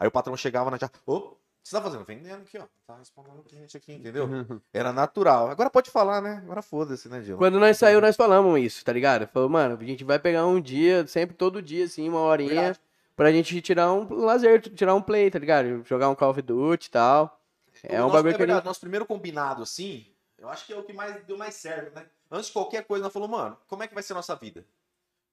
Aí 0.00 0.08
o 0.08 0.10
patrão 0.10 0.36
chegava, 0.36 0.70
nós 0.70 0.80
já. 0.80 0.90
Ô, 1.06 1.16
o 1.16 1.30
que 1.30 1.36
você 1.62 1.76
tá 1.76 1.82
fazendo? 1.82 2.04
Vendendo 2.04 2.42
aqui, 2.42 2.58
ó. 2.58 2.64
Tá 2.86 2.96
respondendo 2.96 3.38
o 3.38 3.42
cliente 3.42 3.76
aqui, 3.76 3.92
entendeu? 3.92 4.26
Era 4.72 4.92
natural. 4.92 5.50
Agora 5.50 5.68
pode 5.68 5.90
falar, 5.90 6.22
né? 6.22 6.40
Agora 6.42 6.62
foda-se, 6.62 7.08
né, 7.08 7.20
Dila? 7.20 7.36
Quando 7.36 7.60
nós 7.60 7.76
saiu, 7.76 8.00
nós 8.00 8.16
falamos 8.16 8.58
isso, 8.58 8.84
tá 8.84 8.92
ligado? 8.92 9.26
Falou, 9.28 9.50
mano, 9.50 9.78
a 9.78 9.84
gente 9.84 10.02
vai 10.02 10.18
pegar 10.18 10.46
um 10.46 10.60
dia, 10.60 11.06
sempre 11.06 11.36
todo 11.36 11.60
dia, 11.60 11.84
assim, 11.84 12.08
uma 12.08 12.20
horinha, 12.20 12.54
Verdade. 12.54 12.80
pra 13.14 13.30
gente 13.32 13.60
tirar 13.60 13.92
um 13.92 14.08
lazer, 14.14 14.62
tirar 14.62 14.94
um 14.94 15.02
play, 15.02 15.30
tá 15.30 15.38
ligado? 15.38 15.84
Jogar 15.84 16.08
um 16.08 16.14
Call 16.14 16.30
of 16.30 16.40
Duty 16.40 16.88
e 16.88 16.90
tal. 16.90 17.38
É 17.82 18.02
O 18.02 18.06
um 18.06 18.10
bagulho 18.10 18.34
que 18.34 18.46
gente... 18.46 18.64
Nosso 18.64 18.80
primeiro 18.80 19.04
combinado, 19.04 19.62
assim, 19.62 20.06
eu 20.38 20.48
acho 20.48 20.64
que 20.66 20.72
é 20.72 20.76
o 20.76 20.82
que 20.82 20.92
mais 20.94 21.22
deu 21.24 21.36
mais 21.36 21.54
certo, 21.54 21.94
né? 21.94 22.06
Antes 22.30 22.46
de 22.46 22.52
qualquer 22.54 22.84
coisa, 22.84 23.04
nós 23.04 23.12
falamos, 23.12 23.38
mano, 23.38 23.56
como 23.68 23.82
é 23.82 23.86
que 23.86 23.94
vai 23.94 24.02
ser 24.02 24.14
a 24.14 24.16
nossa 24.16 24.34
vida? 24.34 24.64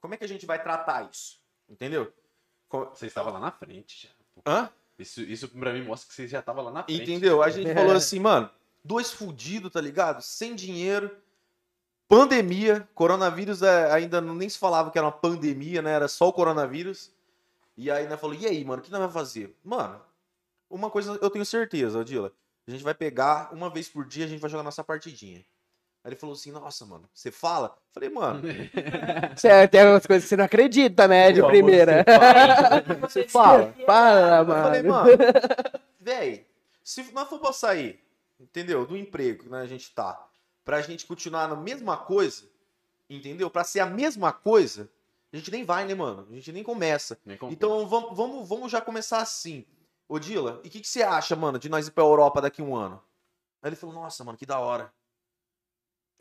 Como 0.04 0.14
é 0.14 0.18
que 0.18 0.26
a 0.26 0.28
gente 0.28 0.46
vai 0.46 0.62
tratar 0.62 1.10
isso? 1.10 1.40
Entendeu? 1.70 2.14
Co- 2.68 2.90
Você 2.94 3.06
estava 3.08 3.32
lá 3.32 3.40
na 3.40 3.52
frente 3.52 4.06
já. 4.10 4.10
Hã? 4.46 4.70
Isso, 5.00 5.22
isso 5.22 5.48
pra 5.48 5.72
mim 5.72 5.82
mostra 5.86 6.10
que 6.10 6.14
você 6.14 6.28
já 6.28 6.42
tava 6.42 6.62
lá 6.62 6.70
na 6.72 6.84
frente. 6.84 7.04
Entendeu? 7.04 7.42
A 7.42 7.50
gente 7.50 7.70
É. 7.70 7.74
falou 7.74 7.94
assim, 7.96 8.20
mano, 8.20 8.50
dois 8.84 9.14
fudidos, 9.14 9.72
tá 9.72 9.80
ligado? 9.80 10.22
Sem 10.22 10.56
dinheiro, 10.56 11.16
pandemia, 12.10 12.86
coronavírus 12.94 13.62
é, 13.62 13.90
ainda 13.94 14.20
nem 14.20 14.50
se 14.50 14.58
falava 14.58 14.92
que 14.92 14.98
era 14.98 15.08
uma 15.08 15.14
pandemia, 15.14 15.82
né? 15.82 15.92
Era 15.94 16.10
só 16.10 16.28
o 16.28 16.34
coronavírus. 16.34 17.10
E 17.78 17.90
aí 17.90 18.06
nós 18.06 18.20
falou, 18.20 18.36
e 18.36 18.46
aí, 18.46 18.64
mano, 18.66 18.82
o 18.82 18.86
que 18.86 18.92
nós 18.92 19.00
vamos 19.00 19.14
fazer? 19.14 19.56
Mano, 19.64 20.02
uma 20.70 20.90
coisa 20.92 21.18
eu 21.22 21.30
tenho 21.30 21.46
certeza, 21.46 21.98
Odila. 21.98 22.34
A 22.68 22.72
gente 22.72 22.84
vai 22.84 22.94
pegar, 22.94 23.54
uma 23.54 23.70
vez 23.70 23.88
por 23.88 24.06
dia, 24.06 24.26
a 24.26 24.28
gente 24.28 24.42
vai 24.42 24.50
jogar 24.50 24.64
nossa 24.64 24.84
partidinha. 24.84 25.46
Aí 26.04 26.10
ele 26.10 26.16
falou 26.18 26.34
assim, 26.34 26.52
nossa, 26.52 26.86
mano, 26.86 27.10
você 27.14 27.32
fala? 27.32 27.68
Eu 27.68 27.94
falei, 27.94 28.10
mano, 28.10 28.42
Certo, 29.38 29.72
tem 29.72 29.82
algumas 29.82 30.06
coisas 30.06 30.26
que 30.26 30.30
você 30.30 30.36
não 30.36 30.44
acredita, 30.44 31.08
né, 31.08 31.32
de 31.32 31.40
Pô, 31.40 31.48
primeira. 31.48 32.04
você 33.00 33.26
fala. 33.28 33.74
Fala, 33.86 34.38
Eu 34.40 34.46
falei, 34.46 34.84
mano. 34.84 35.06
mano, 35.06 35.18
véi, 36.02 36.46
se 36.84 37.10
nós 37.14 37.30
for 37.30 37.40
pra 37.40 37.54
sair, 37.54 38.04
entendeu? 38.38 38.86
Do 38.86 38.98
emprego 38.98 39.44
que 39.44 39.50
né, 39.50 39.62
a 39.62 39.66
gente 39.66 39.92
tá, 39.96 40.22
pra 40.66 40.82
gente 40.82 41.06
continuar 41.06 41.48
na 41.48 41.56
mesma 41.56 41.96
coisa, 41.96 42.44
entendeu? 43.10 43.50
Pra 43.50 43.64
ser 43.64 43.80
a 43.80 43.86
mesma 43.86 44.34
coisa, 44.34 44.90
a 45.32 45.38
gente 45.38 45.50
nem 45.52 45.64
vai, 45.64 45.86
né, 45.86 45.96
mano? 45.96 46.28
A 46.30 46.34
gente 46.34 46.52
nem 46.52 46.64
começa. 46.64 47.18
Nem. 47.26 47.40
Então 47.44 47.88
vamos, 47.88 48.16
vamos, 48.16 48.48
vamos 48.50 48.72
já 48.72 48.82
começar 48.82 49.20
assim. 49.22 49.66
Ô, 50.08 50.20
Dila, 50.20 50.60
e 50.66 50.68
o 50.68 50.70
que, 50.70 50.82
que 50.82 50.88
você 50.88 51.02
acha, 51.02 51.34
mano, 51.34 51.58
de 51.58 51.70
nós 51.70 51.88
ir 51.88 51.92
pra 51.92 52.04
Europa 52.04 52.42
daqui 52.42 52.62
a 52.62 52.66
um 52.66 52.76
ano? 52.76 53.02
Aí 53.62 53.70
ele 53.70 53.76
falou, 53.78 53.96
nossa, 53.96 54.22
mano, 54.26 54.38
que 54.38 54.46
da 54.46 54.60
hora. 54.60 54.92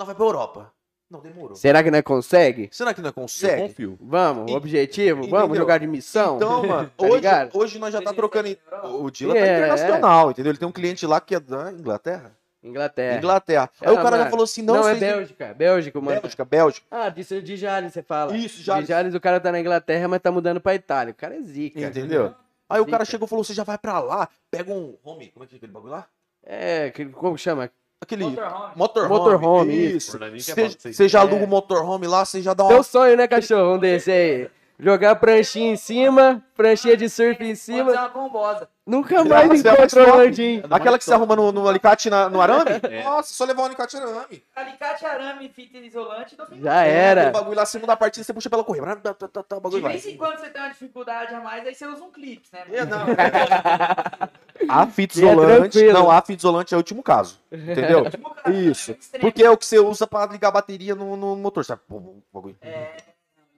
Nós 0.02 0.06
vai 0.08 0.14
pra 0.16 0.24
Europa. 0.24 0.72
Não, 1.08 1.20
demorou. 1.20 1.54
Será 1.54 1.80
que 1.82 1.90
nós 1.92 2.02
consegue? 2.02 2.68
Será 2.72 2.92
que 2.92 3.00
nós 3.00 3.10
eu 3.10 3.14
consegue? 3.14 3.62
confio. 3.62 3.96
Vamos, 4.00 4.50
E- 4.50 4.54
objetivo, 4.56 5.20
entendeu? 5.20 5.38
vamos 5.40 5.56
jogar 5.56 5.78
de 5.78 5.86
missão? 5.86 6.36
Então, 6.36 6.62
mano, 6.66 6.90
Tá 6.96 7.06
hoje, 7.06 7.26
hoje 7.52 7.78
nós 7.78 7.92
já 7.92 8.02
tá 8.02 8.12
trocando. 8.12 8.48
em- 8.48 8.56
O 8.94 9.08
Dila 9.10 9.32
tá 9.34 9.40
É, 9.40 9.58
internacional, 9.58 10.30
entendeu? 10.32 10.50
Ele 10.50 10.58
tem 10.58 10.66
um 10.66 10.72
cliente 10.72 11.06
lá 11.06 11.20
que 11.20 11.36
é 11.36 11.40
da 11.40 11.70
Inglaterra. 11.70 12.32
Inglaterra. 12.64 13.18
Inglaterra. 13.18 13.70
Aí 13.80 13.88
Ah, 13.88 13.92
o 13.92 13.96
cara 13.96 14.10
já 14.10 14.18
mano. 14.18 14.30
falou 14.30 14.44
assim: 14.44 14.62
não, 14.62 14.74
Não, 14.74 14.88
é 14.88 14.94
Bélgica, 14.96 15.54
Bélgica, 15.54 16.00
mano. 16.00 16.20
Bélgica, 16.20 16.44
Bélgica. 16.44 16.86
Ah, 16.90 17.08
disse 17.08 17.40
de 17.42 17.56
Jales, 17.56 17.92
você 17.92 18.02
fala. 18.02 18.36
Isso, 18.36 18.60
já. 18.62 18.80
De 18.80 18.86
Jales, 18.86 19.14
o 19.14 19.20
cara 19.20 19.38
tá 19.38 19.52
na 19.52 19.60
Inglaterra, 19.60 20.08
mas 20.08 20.20
tá 20.20 20.32
mudando 20.32 20.60
pra 20.60 20.74
Itália. 20.74 21.12
O 21.12 21.14
cara 21.14 21.36
é 21.36 21.42
zica. 21.42 21.80
Entendeu? 21.80 22.34
Aí 22.68 22.80
o 22.80 22.86
cara 22.86 23.04
Zica. 23.04 23.10
chegou 23.12 23.26
e 23.26 23.28
falou: 23.28 23.44
você 23.44 23.52
já 23.54 23.62
vai 23.64 23.76
pra 23.78 24.00
lá, 24.00 24.28
pega 24.50 24.72
um. 24.72 24.96
Home, 25.04 25.28
como 25.28 25.44
é 25.44 25.46
que 25.46 25.54
é 25.54 25.58
aquele 25.58 25.72
bagulho 25.72 25.92
lá? 25.92 26.06
É, 26.44 26.90
que- 26.90 27.04
como 27.06 27.36
chama? 27.38 27.70
Aquele. 28.02 28.24
Motorhome. 28.24 28.72
Motorhome. 28.74 29.08
Motorhome, 29.08 29.86
isso. 29.96 30.18
É 30.24 30.92
Você 30.92 31.08
já 31.08 31.20
aluga 31.20 31.44
o 31.44 31.46
motorhome 31.46 32.08
lá, 32.08 32.24
você 32.24 32.42
já 32.42 32.52
dá 32.52 32.66
Teu 32.66 32.78
uma. 32.78 32.82
sonho, 32.82 33.16
né, 33.16 33.28
cachorro? 33.28 33.76
Um 33.76 33.78
desse 33.78 34.10
aí. 34.10 34.50
Jogar 34.82 35.14
pranchinha 35.14 35.72
em 35.72 35.76
cima, 35.76 36.42
pranchinha 36.56 36.96
de 36.96 37.08
surf 37.08 37.34
em 37.42 37.46
Pode 37.48 37.56
ser 37.56 37.72
cima. 37.72 37.92
uma 37.92 38.08
combosa. 38.08 38.68
Nunca 38.84 39.22
mais 39.24 39.44
é 39.44 39.46
mais 39.46 39.60
encontra 39.64 40.02
o. 40.02 40.10
Orlandinho. 40.10 40.64
Aquela 40.68 40.98
que 40.98 41.04
você 41.04 41.14
arruma 41.14 41.36
no, 41.36 41.52
no 41.52 41.68
alicate 41.68 42.10
na- 42.10 42.28
no 42.28 42.40
arame? 42.40 42.64
É. 42.90 43.04
Nossa, 43.04 43.32
só 43.32 43.44
levar 43.44 43.62
o 43.62 43.66
alicate 43.66 43.96
arame. 43.96 44.42
Alicate, 44.56 45.06
arame, 45.06 45.48
fita 45.50 45.78
isolante. 45.78 46.36
Não 46.36 46.46
Já 46.60 46.84
É, 46.84 46.90
era. 46.90 47.20
aquele 47.20 47.32
bagulho 47.32 47.56
lá, 47.56 47.64
você 47.64 47.78
muda 47.78 47.92
a 47.92 47.96
partida, 47.96 48.24
você 48.24 48.32
puxa 48.34 48.50
pela 48.50 48.64
correia. 48.64 48.96
Tá, 48.96 49.14
tá, 49.14 49.28
tá, 49.28 49.42
tá, 49.44 49.56
o 49.62 49.70
De 49.70 49.80
vez 49.80 50.04
em 50.04 50.16
quando 50.16 50.38
você 50.40 50.50
tem 50.50 50.60
uma 50.60 50.70
dificuldade 50.70 51.32
a 51.32 51.40
mais, 51.40 51.64
aí 51.64 51.74
você 51.76 51.86
usa 51.86 52.02
um 52.02 52.10
clipe, 52.10 52.48
né? 52.52 52.64
É, 52.72 52.84
não. 52.84 53.06
A 54.68 54.86
fita 54.86 55.14
é 55.18 55.22
isolante, 55.24 55.70
tranquilo. 55.78 55.92
não, 55.92 56.10
a 56.10 56.20
fita 56.22 56.40
isolante 56.40 56.72
é 56.74 56.76
o 56.76 56.78
último 56.80 57.02
caso, 57.02 57.38
entendeu? 57.50 58.04
Último 58.04 58.30
caso, 58.34 58.56
Isso. 58.56 58.92
Extremo. 58.92 59.22
Porque 59.22 59.42
é 59.42 59.50
o 59.50 59.56
que 59.56 59.66
você 59.66 59.78
usa 59.80 60.06
pra 60.06 60.24
ligar 60.26 60.48
a 60.48 60.52
bateria 60.52 60.94
no, 60.94 61.16
no 61.16 61.34
motor, 61.34 61.64
sabe? 61.64 61.80
Pum, 61.88 62.20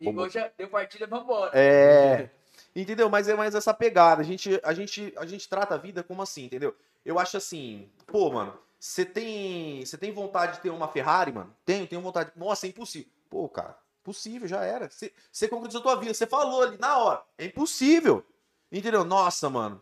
bagulho. 0.05 0.27
Ligou, 0.27 0.29
já 0.29 0.51
deu 0.57 0.69
partida, 0.69 1.07
vambora. 1.07 1.51
É. 1.55 2.31
Entendeu? 2.75 3.09
Mas 3.09 3.29
é 3.29 3.35
mais 3.35 3.55
essa 3.55 3.73
pegada. 3.73 4.21
A 4.21 4.25
gente, 4.25 4.61
a 4.63 4.73
gente, 4.73 5.13
a 5.17 5.25
gente 5.25 5.49
trata 5.49 5.75
a 5.75 5.79
vida 5.79 6.03
como 6.03 6.23
assim, 6.23 6.47
entendeu? 6.47 6.75
Eu 7.05 7.21
acho 7.21 7.37
assim, 7.37 7.89
pô, 8.07 8.33
mano, 8.33 8.59
você 8.81 9.05
tem, 9.05 9.85
você 9.85 9.97
tem 9.97 10.11
vontade 10.13 10.57
de 10.57 10.63
ter 10.63 10.71
uma 10.71 10.89
Ferrari, 10.89 11.33
mano? 11.33 11.55
Tenho, 11.65 11.87
tenho 11.87 12.03
vontade. 12.03 12.33
Nossa, 12.35 12.67
é 12.67 12.71
impossível. 12.71 13.09
Pô, 13.31 13.49
cara, 13.49 13.79
possível, 14.03 14.49
já 14.49 14.65
era. 14.65 14.91
Você, 14.91 15.13
você 15.31 15.47
concretizou 15.47 15.81
a 15.81 15.85
tua 15.85 15.97
vida, 15.97 16.13
você 16.13 16.27
falou 16.27 16.63
ali 16.63 16.77
na 16.79 16.99
hora. 16.99 17.23
É 17.39 17.45
impossível. 17.45 18.25
Entendeu? 18.73 19.05
Nossa, 19.05 19.49
mano. 19.49 19.81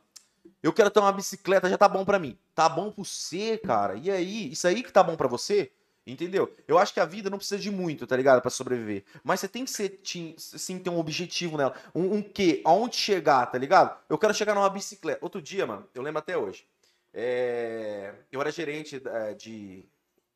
Eu 0.63 0.73
quero 0.73 0.91
ter 0.91 1.01
uma 1.01 1.13
bicicleta, 1.13 1.69
já 1.69 1.79
tá 1.79 1.89
bom 1.89 2.05
pra 2.05 2.19
mim. 2.19 2.39
Tá 2.55 2.69
bom 2.69 2.93
pra 2.93 3.03
você, 3.03 3.59
cara. 3.59 3.95
E 3.97 4.11
aí? 4.11 4.53
Isso 4.53 4.67
aí 4.69 4.83
que 4.83 4.93
tá 4.93 5.03
bom 5.03 5.17
pra 5.17 5.29
você? 5.29 5.73
Entendeu? 6.05 6.53
Eu 6.67 6.79
acho 6.79 6.93
que 6.93 6.99
a 6.99 7.05
vida 7.05 7.31
não 7.31 7.39
precisa 7.39 7.61
de 7.61 7.71
muito, 7.71 8.07
tá 8.07 8.17
ligado? 8.17 8.43
Pra 8.43 8.51
sobreviver. 8.51 9.05
Mas 9.23 9.39
você 9.41 9.49
tem 9.49 9.65
que 9.65 9.71
ser, 9.71 10.01
sim, 10.37 10.79
ter 10.79 10.91
um 10.91 10.99
objetivo 10.99 11.57
nela. 11.57 11.75
Um, 11.95 12.15
um 12.17 12.23
quê? 12.23 12.61
Aonde 12.65 12.97
chegar, 12.97 13.47
tá 13.47 13.57
ligado? 13.57 13.97
Eu 14.09 14.19
quero 14.19 14.35
chegar 14.35 14.55
numa 14.55 14.69
bicicleta. 14.69 15.21
Outro 15.23 15.41
dia, 15.41 15.65
mano, 15.65 15.89
eu 15.95 16.03
lembro 16.03 16.19
até 16.19 16.37
hoje. 16.37 16.67
É, 17.15 18.15
Eu 18.33 18.41
era 18.41 18.51
gerente 18.51 19.01
é, 19.07 19.35
de 19.35 19.85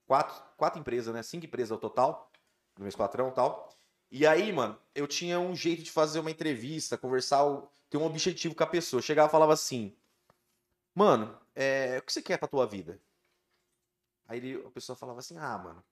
quatro, 0.07 0.41
quatro 0.57 0.79
empresas, 0.81 1.13
né? 1.13 1.23
Cinco 1.23 1.47
empresas 1.47 1.73
ao 1.73 1.79
total. 1.79 2.31
No 2.79 2.85
meu 2.85 2.93
patrão 2.93 3.29
e 3.31 3.33
tal. 3.33 3.75
E 4.11 4.27
aí, 4.27 4.53
mano, 4.53 4.79
eu 4.95 5.07
tinha 5.09 5.41
um 5.41 5.57
jeito 5.57 5.83
de 5.83 5.91
fazer 5.91 6.21
uma 6.21 6.31
entrevista, 6.31 6.97
conversar, 6.97 7.45
ter 7.91 7.97
um 7.97 8.05
objetivo 8.05 8.55
com 8.55 8.63
a 8.63 8.67
pessoa. 8.67 9.03
Chegava 9.03 9.29
e 9.29 9.33
falava 9.33 9.53
assim: 9.53 9.97
Mano, 10.95 11.39
é, 11.55 11.99
o 11.99 12.03
que 12.03 12.13
você 12.13 12.23
quer 12.23 12.39
pra 12.39 12.49
tua 12.49 12.67
vida? 12.67 13.01
Aí 14.29 14.39
ele- 14.39 14.65
a 14.67 14.71
pessoa 14.71 14.97
falava 14.97 15.19
assim: 15.21 15.37
Ah, 15.39 15.59
mano, 15.59 15.83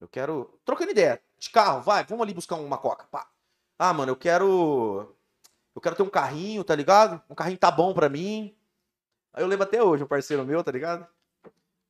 eu 0.00 0.08
quero. 0.08 0.58
Trocando 0.64 0.90
ideia, 0.90 1.20
de 1.38 1.50
carro, 1.50 1.82
vai, 1.82 2.04
vamos 2.04 2.22
ali 2.22 2.34
buscar 2.34 2.56
uma 2.56 2.78
coca. 2.78 3.06
Pá. 3.10 3.28
Ah, 3.78 3.92
mano, 3.92 4.12
eu 4.12 4.16
quero. 4.16 5.14
Eu 5.74 5.80
quero 5.80 5.94
ter 5.94 6.02
um 6.02 6.10
carrinho, 6.10 6.64
tá 6.64 6.74
ligado? 6.74 7.22
Um 7.30 7.34
carrinho 7.34 7.58
tá 7.58 7.70
bom 7.70 7.94
pra 7.94 8.08
mim. 8.08 8.54
Aí 9.32 9.42
eu 9.44 9.46
lembro 9.46 9.64
até 9.64 9.82
hoje, 9.82 10.02
um 10.02 10.06
parceiro 10.08 10.44
meu, 10.44 10.64
tá 10.64 10.72
ligado? 10.72 11.06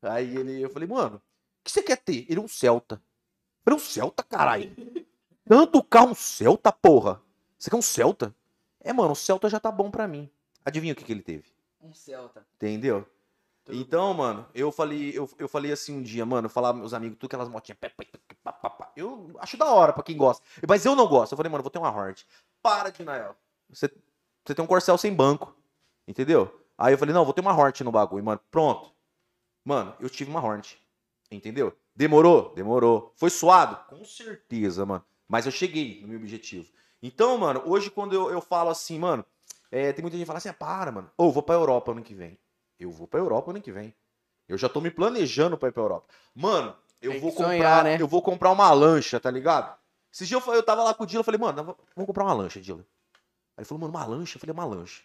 Aí 0.03 0.37
ele, 0.37 0.61
eu 0.61 0.69
falei, 0.71 0.87
mano, 0.87 1.17
o 1.17 1.21
que 1.65 1.71
você 1.73 1.83
quer 1.83 1.97
ter? 1.97 2.27
Ele, 2.29 2.39
um 2.41 2.47
Celta. 2.49 2.97
Eu 2.97 3.65
falei, 3.65 3.77
um 3.79 3.83
Celta, 3.83 4.23
caralho. 4.23 4.71
Tanto 5.47 5.83
carro, 5.83 6.11
um 6.11 6.15
Celta, 6.15 6.71
porra. 6.71 7.23
Você 7.59 7.71
quer 7.71 7.77
um 7.77 7.83
Celta? 7.83 8.35
É, 8.81 8.93
mano, 8.93 9.13
o 9.13 9.17
Celta 9.17 9.49
já 9.49 9.59
tá 9.59 9.73
bom 9.73 9.91
pra 9.91 10.07
mim. 10.07 10.31
Adivinha 10.65 10.93
o 10.93 10.97
que, 10.97 11.05
que 11.05 11.13
ele 11.13 11.23
teve? 11.23 11.45
Um 11.81 11.95
Celta. 11.95 12.47
Entendeu? 12.57 13.09
Então, 13.71 14.15
mano, 14.15 14.47
eu 14.55 14.73
falei, 14.73 15.11
eu, 15.17 15.29
eu 15.39 15.49
falei 15.49 15.73
assim 15.73 15.99
um 15.99 16.03
dia, 16.03 16.25
mano, 16.25 16.47
eu 16.47 16.51
falava 16.51 16.79
meus 16.79 16.95
amigos, 16.95 17.19
tudo 17.19 17.29
aquelas 17.29 17.49
motinhas. 17.49 17.79
Eu 18.97 19.31
acho 19.39 19.57
da 19.57 19.67
hora 19.67 19.93
pra 19.93 20.03
quem 20.03 20.17
gosta. 20.17 20.45
Mas 20.67 20.85
eu 20.85 20.97
não 20.97 21.07
gosto. 21.07 21.33
Eu 21.33 21.37
falei, 21.37 21.51
mano, 21.51 21.61
eu 21.61 21.65
vou 21.65 21.71
ter 21.71 21.79
uma 21.79 21.95
Hornet. 21.95 22.27
Para 22.63 22.91
de 22.91 23.05
Nael. 23.05 23.37
Você, 23.69 23.89
você 24.45 24.55
tem 24.55 24.65
um 24.65 24.69
Corcel 24.69 24.97
sem 24.97 25.15
banco. 25.15 25.55
Entendeu? 26.07 26.53
Aí 26.77 26.95
eu 26.95 26.99
falei, 26.99 27.15
não, 27.15 27.25
vou 27.25 27.35
ter 27.35 27.41
uma 27.41 27.55
Hornet 27.57 27.85
no 27.85 27.93
bagulho, 27.93 28.25
mano. 28.25 28.41
Pronto. 28.51 28.93
Mano, 29.65 29.95
eu 30.01 30.09
tive 30.09 30.31
uma 30.31 30.43
Hornet. 30.43 30.81
Entendeu? 31.31 31.77
Demorou? 31.95 32.55
Demorou. 32.55 33.13
Foi 33.17 33.29
suado? 33.29 33.77
Com 33.89 34.05
certeza, 34.05 34.87
mano. 34.87 35.05
Mas 35.29 35.45
eu 35.45 35.53
cheguei 35.53 36.01
no 36.01 36.09
meu 36.09 36.19
objetivo. 36.19 36.71
Então, 37.03 37.37
mano, 37.37 37.63
hoje 37.67 37.91
quando 37.91 38.15
eu, 38.15 38.31
eu 38.31 38.41
falo 38.41 38.71
assim, 38.71 38.99
mano, 38.99 39.25
é, 39.71 39.93
tem 39.93 40.03
muita 40.03 40.17
gente 40.17 40.25
que 40.25 40.27
fala 40.27 40.39
assim, 40.39 40.49
ah, 40.49 40.55
para, 40.55 40.91
mano. 40.91 41.11
Ou 41.17 41.31
vou 41.31 41.43
pra 41.43 41.55
Europa 41.55 41.93
ano 41.93 42.03
que 42.03 42.15
vem. 42.15 42.39
Eu 42.79 42.91
vou 42.91 43.07
pra 43.07 43.21
Europa 43.21 43.51
ano 43.51 43.61
que 43.61 43.73
vem. 43.73 43.95
Eu 44.49 44.57
já 44.57 44.69
tô 44.69 44.81
me 44.81 44.91
planejando 44.91 45.59
pra 45.59 45.69
ir 45.69 45.73
pra 45.73 45.83
Europa. 45.83 46.07
Mano, 46.35 46.75
eu 47.03 47.13
Tem 47.13 47.21
vou 47.21 47.31
comprar, 47.33 47.47
sonhar, 47.49 47.85
né? 47.85 47.97
eu 48.01 48.09
vou 48.09 48.23
comprar 48.23 48.51
uma 48.51 48.71
lancha, 48.73 49.21
tá 49.21 49.31
ligado? 49.31 49.77
Esse 50.13 50.27
dia 50.27 50.39
eu, 50.39 50.55
eu 50.55 50.63
tava 50.63 50.83
lá 50.83 50.95
com 50.95 51.05
o 51.05 51.07
Dila, 51.07 51.21
eu 51.21 51.25
falei, 51.25 51.39
mano, 51.39 51.77
vamos 51.95 52.07
comprar 52.07 52.25
uma 52.25 52.33
lancha, 52.33 52.61
Dila. 52.61 52.79
Aí 53.57 53.63
ele 53.63 53.67
falou, 53.67 53.81
mano, 53.83 53.93
uma 53.93 54.07
lancha? 54.07 54.37
Eu 54.37 54.41
falei, 54.41 54.53
uma 54.55 54.65
lancha. 54.65 55.03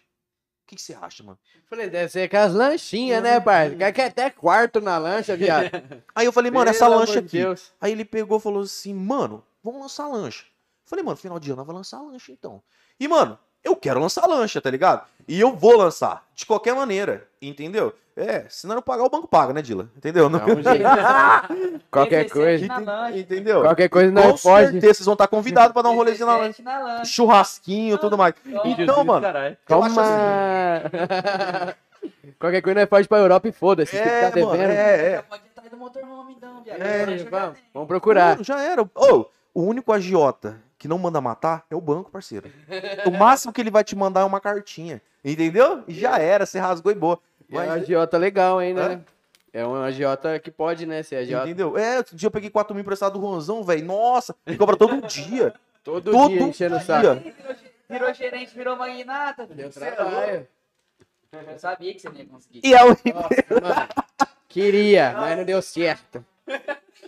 O 0.64 0.66
que, 0.66 0.76
que 0.76 0.82
você 0.82 0.94
acha, 0.94 1.22
mano? 1.22 1.38
Falei, 1.66 1.90
deve 1.90 2.10
ser 2.10 2.22
aquelas 2.22 2.54
lanchinhas, 2.54 3.22
né, 3.22 3.38
parça? 3.38 3.76
Quer 3.76 3.92
que 3.92 4.00
até 4.00 4.30
quarto 4.30 4.80
na 4.80 4.96
lancha, 4.96 5.36
viado. 5.36 5.70
Aí 6.14 6.24
eu 6.24 6.32
falei, 6.32 6.50
mano, 6.50 6.70
essa 6.70 6.86
Pelo 6.86 7.00
lancha 7.00 7.18
aqui. 7.18 7.38
Deus. 7.38 7.70
Aí 7.78 7.92
ele 7.92 8.04
pegou 8.04 8.38
e 8.38 8.40
falou 8.40 8.62
assim, 8.62 8.94
mano, 8.94 9.44
vamos 9.62 9.82
lançar 9.82 10.08
lancha. 10.08 10.44
Eu 10.44 10.88
falei, 10.88 11.04
mano, 11.04 11.18
final 11.18 11.38
de 11.38 11.50
ano 11.50 11.58
nós 11.58 11.66
vamos 11.66 11.80
lançar 11.80 12.00
lancha 12.00 12.32
então. 12.32 12.62
E, 12.98 13.06
mano, 13.06 13.38
eu 13.64 13.74
quero 13.76 13.98
lançar 14.00 14.26
lancha, 14.28 14.60
tá 14.60 14.70
ligado? 14.70 15.02
E 15.26 15.40
eu 15.40 15.54
vou 15.56 15.76
lançar, 15.76 16.22
de 16.34 16.44
qualquer 16.44 16.74
maneira, 16.74 17.26
entendeu? 17.40 17.94
É, 18.16 18.44
se 18.48 18.64
não 18.68 18.80
pagar, 18.80 19.02
o 19.02 19.10
banco 19.10 19.26
paga, 19.26 19.52
né, 19.52 19.60
Dila? 19.60 19.88
Entendeu? 19.96 20.28
Não- 20.28 20.38
um. 20.38 20.62
Qualquer 21.90 22.24
17 22.26 22.32
coisa. 22.68 22.80
lancha. 22.80 23.18
Entendeu? 23.18 23.62
Qualquer 23.62 23.88
coisa 23.88 24.12
Com 24.12 24.28
nós 24.28 24.40
pode. 24.42 24.70
certeza 24.70 24.94
vocês 24.94 25.04
vão 25.06 25.14
estar 25.14 25.26
convidados 25.26 25.72
pra 25.72 25.82
dar 25.82 25.90
um 25.90 25.96
rolezinho 25.96 26.26
na 26.26 26.36
lancha. 26.36 26.62
17 26.62 26.62
na 26.62 26.78
lancha. 26.78 27.04
Churrasquinho, 27.06 27.98
tudo 27.98 28.16
mais. 28.16 28.34
Então, 28.78 29.02
mano, 29.04 29.26
Calma. 29.66 29.86
assim. 29.88 30.84
Qualquer 32.38 32.60
coisa 32.62 32.80
nós 32.80 32.88
pode 32.88 33.06
ir 33.06 33.08
pra 33.08 33.18
Europa 33.18 33.48
e 33.48 33.52
foda-se. 33.52 33.90
Se 33.92 33.96
É, 34.02 34.30
ficar 34.30 34.40
mano, 34.46 34.62
é, 34.62 35.12
é. 35.14 35.22
Pode 35.22 35.42
atrás 35.50 35.70
do 35.70 35.76
motorhome, 35.76 36.34
então, 36.36 36.62
viado. 36.62 36.80
É, 36.82 37.06
Vamos, 37.24 37.58
vamos 37.72 37.88
procurar. 37.88 38.38
Já 38.44 38.60
era. 38.62 38.82
Ô, 38.82 39.26
o 39.54 39.62
único 39.62 39.92
agiota 39.92 40.60
que 40.84 40.88
não 40.88 40.98
manda 40.98 41.18
matar 41.18 41.64
é 41.70 41.74
o 41.74 41.80
banco, 41.80 42.10
parceiro. 42.10 42.52
O 43.06 43.10
máximo 43.10 43.54
que 43.54 43.60
ele 43.62 43.70
vai 43.70 43.82
te 43.82 43.96
mandar 43.96 44.20
é 44.20 44.24
uma 44.24 44.38
cartinha. 44.38 45.00
Entendeu? 45.24 45.82
E 45.88 45.94
já 45.94 46.18
era, 46.18 46.44
você 46.44 46.58
rasgou 46.58 46.92
e 46.92 46.94
boa. 46.94 47.18
E 47.48 47.56
É 47.56 47.60
um 47.62 47.66
Mas- 47.66 47.82
agiota 47.84 48.18
legal, 48.18 48.60
hein, 48.60 48.74
né? 48.74 49.00
É 49.50 49.66
um 49.66 49.74
agiota 49.76 50.38
que 50.38 50.50
pode, 50.50 50.84
né, 50.84 51.02
ser 51.02 51.16
agiota. 51.16 51.46
Entendeu? 51.46 51.78
É, 51.78 51.96
outro 51.96 52.14
dia 52.14 52.26
eu 52.26 52.30
peguei 52.30 52.50
4 52.50 52.74
mil 52.74 52.82
emprestado 52.82 53.14
do 53.14 53.18
Ronzão, 53.18 53.64
velho. 53.64 53.82
Nossa, 53.86 54.36
ele 54.46 54.58
cobra 54.58 54.76
todo 54.76 55.00
dia. 55.06 55.54
Todo, 55.82 56.10
Todo 56.12 56.28
dia 56.28 56.42
enchendo 56.42 56.76
o 56.76 56.80
saco. 56.80 57.14
Virou, 57.14 57.56
virou 57.88 58.12
gerente, 58.14 58.54
virou 58.54 58.76
magnata. 58.76 59.46
Deu 59.46 59.68
é 59.68 59.70
trabalho. 59.70 60.46
Eu 61.32 61.58
sabia 61.58 61.94
que 61.94 62.00
você 62.00 62.10
não 62.10 62.16
ia 62.16 62.26
conseguir. 62.26 62.60
E 62.62 62.74
é 62.74 62.84
o. 62.84 62.88
Nossa, 62.88 62.98
mano. 63.62 63.88
Queria, 64.50 65.14
mas 65.16 65.38
não 65.38 65.44
deu 65.44 65.62
certo. 65.62 66.22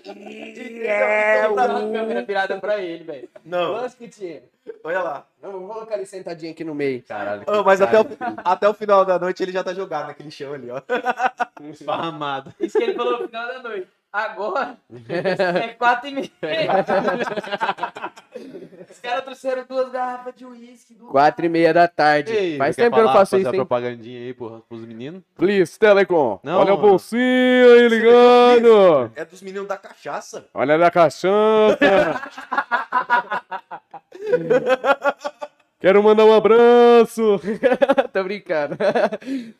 É, 0.08 1.48
o 1.48 1.54
câmera 1.54 2.24
virada 2.24 2.60
pra 2.60 2.78
ele, 2.80 3.04
velho. 3.04 3.28
Não, 3.44 3.88
tinha? 4.10 4.42
olha 4.82 5.02
lá. 5.02 5.26
Não, 5.42 5.52
vou 5.52 5.68
colocar 5.68 5.96
ele 5.96 6.06
sentadinho 6.06 6.52
aqui 6.52 6.64
no 6.64 6.74
meio. 6.74 7.02
Caralho. 7.02 7.44
Ô, 7.46 7.62
mas 7.62 7.80
até 7.80 8.00
o, 8.00 8.06
até 8.44 8.68
o 8.68 8.74
final 8.74 9.04
da 9.04 9.18
noite 9.18 9.42
ele 9.42 9.52
já 9.52 9.62
tá 9.62 9.72
jogado 9.72 10.06
naquele 10.08 10.30
chão 10.30 10.52
ali, 10.52 10.68
ó. 10.70 10.80
Esparramado. 11.70 12.54
Isso 12.60 12.76
que 12.76 12.84
ele 12.84 12.94
falou 12.94 13.20
no 13.20 13.28
final 13.28 13.46
da 13.46 13.62
noite. 13.62 13.88
Agora 14.16 14.78
é 15.62 15.68
quatro 15.74 16.08
e 16.08 16.14
meia. 16.14 16.30
Os 18.90 18.98
caras 18.98 19.24
trouxeram 19.24 19.66
duas 19.68 19.92
garrafas 19.92 20.34
de 20.34 20.46
uísque. 20.46 20.94
duas 20.94 21.10
Quatro 21.10 21.44
e 21.44 21.50
meia 21.50 21.74
da 21.74 21.86
tarde. 21.86 22.32
Ei, 22.32 22.56
Faz 22.56 22.74
tempo 22.74 22.94
que 22.94 23.00
eu 23.02 23.04
não 23.04 23.12
faço 23.12 23.32
fazer 23.32 23.42
isso, 23.42 23.50
hein? 23.50 23.56
propagandinha 23.56 24.18
aí, 24.20 24.32
porra, 24.32 24.62
pros 24.66 24.80
meninos? 24.86 25.22
Please, 25.34 25.78
Telecom. 25.78 26.40
Não, 26.42 26.60
Olha 26.60 26.72
a 26.72 26.76
mano. 26.76 26.88
bolsinha 26.88 27.66
aí 27.74 27.88
ligando. 27.88 29.12
É 29.14 29.22
dos 29.26 29.42
meninos 29.42 29.68
da 29.68 29.76
cachaça. 29.76 30.46
Olha 30.54 30.86
a 30.86 30.90
cachaça. 30.90 31.28
Quero 35.78 36.02
mandar 36.02 36.24
um 36.24 36.32
abraço. 36.32 37.38
Tô 38.14 38.24
brincando. 38.24 38.78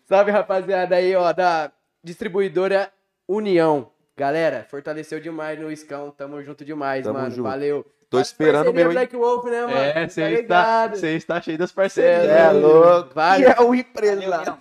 Salve, 0.07 0.31
rapaziada 0.31 0.97
aí, 0.97 1.15
ó, 1.15 1.31
da 1.35 1.71
distribuidora 2.03 2.91
União. 3.29 3.91
Galera, 4.17 4.67
fortaleceu 4.71 5.21
demais 5.21 5.59
no 5.61 5.71
Iscão. 5.71 6.11
Tamo 6.11 6.43
junto 6.43 6.65
demais, 6.65 7.05
Tamo 7.05 7.19
mano. 7.19 7.31
junto. 7.31 7.43
Valeu. 7.43 7.85
Tô 8.09 8.21
esperando 8.21 8.71
o 8.71 8.73
meu? 8.73 8.91
Black 8.93 9.15
Wolf, 9.17 9.45
né, 9.47 9.63
mano? 9.63 9.77
É, 9.77 9.93
Tá 9.93 10.09
você 10.09 10.23
está, 10.23 10.29
ligado? 10.41 10.97
você 10.97 11.17
está 11.17 11.41
cheio 11.41 11.59
das 11.59 11.71
Cê 11.71 11.75
parcerias. 11.77 12.25
É 12.31 12.51
louco. 12.53 13.13
Vale. 13.13 13.43
E 13.43 13.47
é 13.47 13.61
o. 13.61 13.73
Leão. 13.73 14.59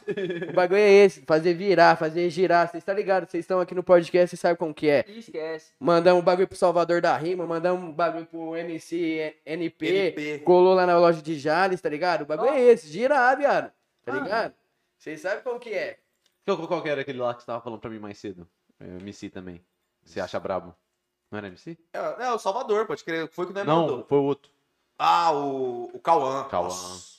O 0.50 0.54
bagulho 0.54 0.80
é 0.80 0.92
esse, 0.92 1.22
fazer 1.22 1.54
virar, 1.54 1.96
fazer 1.96 2.28
girar. 2.32 2.68
Vocês 2.68 2.82
estão 2.82 2.96
ligados? 2.96 3.30
Vocês 3.30 3.44
estão 3.44 3.60
aqui 3.60 3.76
no 3.76 3.84
podcast, 3.84 4.30
vocês 4.32 4.40
sabem 4.40 4.58
como 4.58 4.74
que 4.74 4.90
é. 4.90 5.06
Esquece. 5.08 5.72
Mandamos 5.80 6.22
um 6.22 6.26
bagulho 6.26 6.48
pro 6.48 6.58
Salvador 6.58 7.02
da 7.02 7.16
Rima, 7.16 7.46
mandamos 7.46 7.88
um 7.88 7.94
bagulho 7.94 8.26
pro 8.26 8.58
MC 8.58 9.36
NP, 9.46 9.88
NP. 9.88 10.40
colou 10.44 10.74
lá 10.74 10.88
na 10.88 10.98
loja 10.98 11.22
de 11.22 11.38
Jales, 11.38 11.80
tá 11.80 11.88
ligado? 11.88 12.24
O 12.24 12.26
bagulho 12.26 12.50
é 12.50 12.60
esse, 12.62 12.88
girar, 12.88 13.38
viado. 13.38 13.72
Tá 14.04 14.12
Ah. 14.14 14.20
ligado? 14.20 14.54
Vocês 14.98 15.22
sabem 15.22 15.44
como 15.44 15.60
que 15.60 15.70
é. 15.70 15.98
Qual, 16.46 16.68
qual 16.68 16.82
que 16.82 16.90
era 16.90 17.02
aquele 17.02 17.20
lá 17.20 17.34
que 17.36 17.42
você 17.42 17.46
tava 17.46 17.62
falando 17.62 17.80
pra 17.80 17.92
mim 17.92 18.00
mais 18.00 18.18
cedo? 18.18 18.48
É, 18.80 18.86
MC 18.86 19.30
também. 19.30 19.64
Você 20.04 20.20
acha 20.20 20.40
brabo? 20.40 20.76
Não 21.32 21.38
era 21.38 21.48
MC? 21.48 21.78
É, 21.94 22.26
é, 22.26 22.32
o 22.32 22.38
Salvador, 22.40 22.86
pode 22.86 23.04
crer. 23.04 23.28
Foi 23.30 23.46
o 23.46 23.48
que 23.48 23.54
nós 23.54 23.66
Não, 23.66 23.82
mandou. 23.82 24.06
foi 24.06 24.18
o 24.18 24.24
outro. 24.24 24.52
Ah, 24.98 25.32
o, 25.34 25.86
o 25.94 26.00
Cauã. 26.00 26.46
Cauã. 26.48 26.70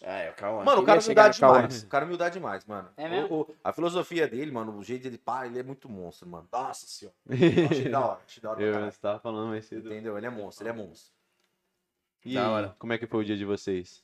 É, 0.01 0.33
calma. 0.33 0.64
Mano, 0.64 0.81
o 0.81 0.85
cara 0.85 0.99
humildade 0.99 1.37
demais. 1.37 1.83
O 1.83 1.87
cara 1.88 2.05
humildade 2.07 2.33
demais, 2.35 2.64
mano. 2.64 2.88
É 2.97 3.07
mesmo? 3.07 3.35
O- 3.37 3.40
o- 3.42 3.55
a 3.62 3.71
filosofia 3.71 4.27
dele, 4.27 4.51
mano, 4.51 4.75
o 4.79 4.83
jeito 4.83 5.03
dele, 5.03 5.19
pá, 5.19 5.45
ele 5.47 5.59
é 5.59 5.62
muito 5.62 5.87
monstro, 5.87 6.27
mano. 6.27 6.49
Nossa 6.51 6.87
senhora. 6.87 7.14
Achei 7.71 7.90
da 7.90 8.01
hora, 8.01 8.21
achei 8.27 8.42
da 8.42 8.51
hora 8.51 8.62
Eu 8.62 8.88
estava 8.88 9.19
falando 9.21 9.49
mais 9.49 9.66
cedo. 9.66 9.88
Entendeu? 9.92 10.16
Ele 10.16 10.25
é 10.27 10.31
monstro, 10.31 10.62
ele 10.66 10.71
é 10.71 10.73
monstro. 10.73 11.12
E 12.25 12.33
Da 12.35 12.51
hora. 12.51 12.77
como 12.79 12.95
é 12.95 12.99
que 12.99 13.07
foi 13.07 13.21
o 13.21 13.25
dia 13.27 13.37
de 13.37 13.45
vocês? 13.45 14.03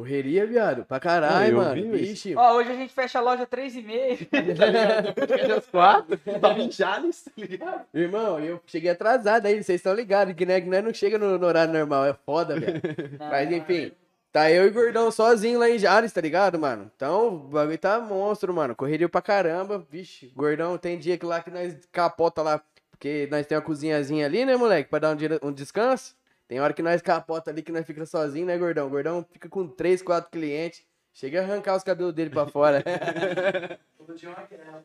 Correria, 0.00 0.46
viado, 0.46 0.84
pra 0.84 1.00
caralho, 1.00 1.56
mano. 1.56 1.74
vi, 1.74 1.88
Vixe. 1.88 2.34
Ó, 2.36 2.56
hoje 2.56 2.70
a 2.70 2.74
gente 2.74 2.92
fecha 2.92 3.18
a 3.18 3.22
loja 3.22 3.46
3 3.46 3.76
e 3.76 3.80
meia. 3.82 4.18
Às 5.56 5.66
quatro? 5.68 6.18
Tava 6.38 6.60
em 6.60 6.70
Jales, 6.70 7.22
tá 7.24 7.30
ligado? 7.34 7.86
Irmão, 7.94 8.38
eu 8.38 8.60
cheguei 8.66 8.90
atrasado 8.90 9.46
aí, 9.46 9.54
vocês 9.62 9.78
estão 9.80 9.94
ligados, 9.94 10.34
que 10.34 10.44
né, 10.44 10.60
que 10.60 10.68
nós 10.68 10.84
não 10.84 10.92
chega 10.92 11.16
no, 11.16 11.38
no 11.38 11.46
horário 11.46 11.72
normal, 11.72 12.04
é 12.04 12.12
foda, 12.12 12.60
velho. 12.60 12.78
Mas 13.18 13.50
enfim, 13.50 13.90
tá 14.30 14.50
eu 14.50 14.66
e 14.66 14.68
o 14.68 14.72
Gordão 14.74 15.10
sozinho 15.10 15.58
lá 15.58 15.70
em 15.70 15.78
Jales, 15.78 16.12
tá 16.12 16.20
ligado, 16.20 16.58
mano? 16.58 16.90
Então, 16.94 17.28
o 17.28 17.38
bagulho 17.48 17.78
tá 17.78 17.98
monstro, 17.98 18.52
mano. 18.52 18.76
Correria 18.76 19.08
pra 19.08 19.22
caramba. 19.22 19.82
Vixe, 19.90 20.30
Gordão, 20.36 20.76
tem 20.76 20.98
dia 20.98 21.16
que 21.16 21.24
lá 21.24 21.40
que 21.40 21.50
nós 21.50 21.74
capota 21.90 22.42
lá, 22.42 22.60
porque 22.90 23.26
nós 23.30 23.46
tem 23.46 23.56
uma 23.56 23.64
cozinhazinha 23.64 24.26
ali, 24.26 24.44
né, 24.44 24.56
moleque, 24.56 24.90
pra 24.90 24.98
dar 24.98 25.12
um, 25.12 25.16
dia- 25.16 25.40
um 25.42 25.50
descanso. 25.52 26.14
Tem 26.48 26.60
hora 26.60 26.72
que 26.72 26.82
nós 26.82 27.02
capota 27.02 27.50
ali, 27.50 27.62
que 27.62 27.72
nós 27.72 27.84
fica 27.84 28.04
sozinho, 28.06 28.46
né, 28.46 28.56
Gordão? 28.56 28.86
O 28.86 28.90
Gordão 28.90 29.26
fica 29.30 29.48
com 29.48 29.66
três, 29.66 30.00
quatro 30.02 30.30
clientes. 30.30 30.84
Chega 31.12 31.40
a 31.40 31.44
arrancar 31.44 31.76
os 31.76 31.82
cabelos 31.82 32.12
dele 32.12 32.30
pra 32.30 32.46
fora. 32.46 32.84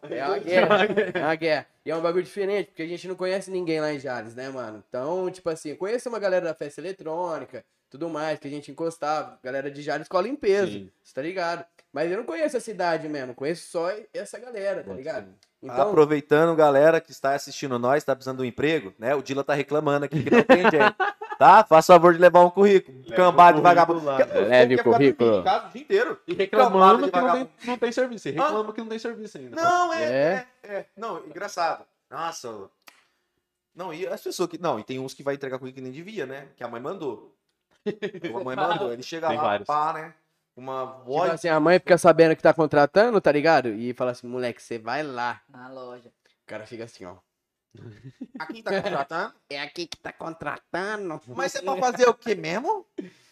É 0.10 0.26
uma 0.26 0.40
guerra. 0.40 0.78
É 1.14 1.20
uma 1.24 1.36
guerra. 1.36 1.68
E 1.86 1.92
é 1.92 1.96
um 1.96 2.02
bagulho 2.02 2.24
diferente, 2.24 2.68
porque 2.68 2.82
a 2.82 2.88
gente 2.88 3.08
não 3.08 3.16
conhece 3.16 3.52
ninguém 3.52 3.80
lá 3.80 3.94
em 3.94 4.00
Jales, 4.00 4.34
né, 4.34 4.50
mano? 4.50 4.84
Então, 4.88 5.30
tipo 5.30 5.48
assim, 5.50 5.70
eu 5.70 5.78
conheço 5.78 6.10
uma 6.10 6.20
galera 6.20 6.46
da 6.46 6.56
festa 6.56 6.82
eletrônica, 6.82 7.64
tudo 7.90 8.10
mais, 8.10 8.40
que 8.40 8.48
a 8.48 8.52
gente 8.52 8.72
encostava. 8.72 9.40
Galera 9.44 9.70
de 9.70 9.82
Jales 9.82 10.08
com 10.08 10.18
a 10.18 10.22
limpeza, 10.22 10.72
Sim. 10.72 10.90
você 11.04 11.14
tá 11.14 11.22
ligado? 11.22 11.66
Mas 11.94 12.10
eu 12.10 12.18
não 12.18 12.24
conheço 12.24 12.56
a 12.56 12.60
cidade 12.62 13.10
mesmo, 13.10 13.34
conheço 13.36 13.70
só 13.70 13.92
essa 14.14 14.40
galera, 14.40 14.82
tá 14.84 14.94
ligado? 14.94 15.34
Então, 15.62 15.90
Aproveitando, 15.90 16.56
galera 16.56 17.02
que 17.02 17.12
está 17.12 17.34
assistindo 17.36 17.78
nós, 17.78 18.04
tá 18.04 18.16
precisando 18.16 18.38
de 18.38 18.44
um 18.44 18.46
emprego, 18.46 18.94
né? 18.98 19.14
O 19.14 19.22
Dila 19.22 19.44
tá 19.44 19.54
reclamando 19.54 20.06
aqui 20.06 20.24
que 20.24 20.32
não 20.32 20.42
tem 20.44 20.62
gente. 20.72 20.96
Tá? 21.38 21.64
Faça 21.66 21.92
o 21.92 21.96
favor 21.96 22.14
de 22.14 22.20
levar 22.20 22.46
um 22.46 22.50
currículo. 22.50 23.04
Cambado 23.16 23.58
de 23.58 23.64
vagabundo. 23.64 24.06
lá. 24.06 24.18
Você 24.18 24.40
Leve 24.42 24.76
o 24.76 24.84
currículo. 24.84 25.40
em 25.40 25.44
casa 25.44 25.68
o 25.68 25.70
dia 25.72 25.82
inteiro. 25.82 26.20
E 26.28 26.34
reclamando 26.34 27.12
que 27.12 27.20
não 27.20 27.34
tem, 27.34 27.50
não 27.66 27.78
tem 27.78 27.92
serviço. 27.92 28.30
E 28.30 28.32
reclama 28.32 28.74
que 28.74 28.80
não 28.82 28.88
tem 28.88 29.00
serviço 29.00 29.38
ainda. 29.38 29.56
Não, 29.56 29.94
é, 29.94 30.04
É. 30.04 30.48
é, 30.64 30.74
é. 30.76 30.86
Não, 30.96 31.26
engraçado. 31.26 31.84
Nossa. 32.10 32.70
Não, 33.76 33.94
e 33.94 34.08
as 34.08 34.22
pessoas 34.22 34.50
que. 34.50 34.58
Não, 34.60 34.80
e 34.80 34.84
tem 34.84 35.00
uns 35.00 35.14
que 35.14 35.24
vai 35.24 35.36
entregar 35.36 35.60
currículo 35.60 35.84
que 35.84 35.90
nem 35.90 35.92
devia, 35.92 36.26
né? 36.26 36.48
Que 36.56 36.64
a 36.64 36.68
mãe 36.68 36.82
mandou. 36.82 37.36
a 37.86 38.44
mãe 38.44 38.56
mandou. 38.56 38.94
Ele 38.94 39.04
chega 39.04 39.28
Tem 39.28 39.38
lá, 39.38 39.44
vários. 39.44 39.68
pá, 39.68 39.94
né? 39.94 40.14
Uma 40.56 40.88
tipo 40.88 41.06
voz. 41.06 41.32
assim, 41.32 41.48
a 41.48 41.60
mãe 41.60 41.80
fica 41.80 41.98
sabendo 41.98 42.36
que 42.36 42.44
tá 42.44 42.54
contratando, 42.54 43.20
tá 43.22 43.32
ligado? 43.32 43.70
E 43.70 43.94
fala 43.94 44.12
assim, 44.12 44.28
moleque, 44.28 44.62
você 44.62 44.78
vai 44.78 45.04
lá. 45.04 45.42
Na 45.50 45.70
loja. 45.70 46.10
O 46.10 46.46
cara 46.46 46.66
fica 46.66 46.84
assim, 46.84 47.06
ó. 47.06 47.16
Aqui 48.40 48.62
tá 48.62 48.82
contratando. 48.82 49.34
É 49.50 49.62
aqui 49.62 49.88
que 49.88 49.98
tá 49.98 50.12
contratando. 50.12 51.22
Mas 51.28 51.56
é 51.56 51.62
pra 51.62 51.78
fazer 51.78 52.08
o 52.08 52.14
quê 52.14 52.36
mesmo? 52.36 52.86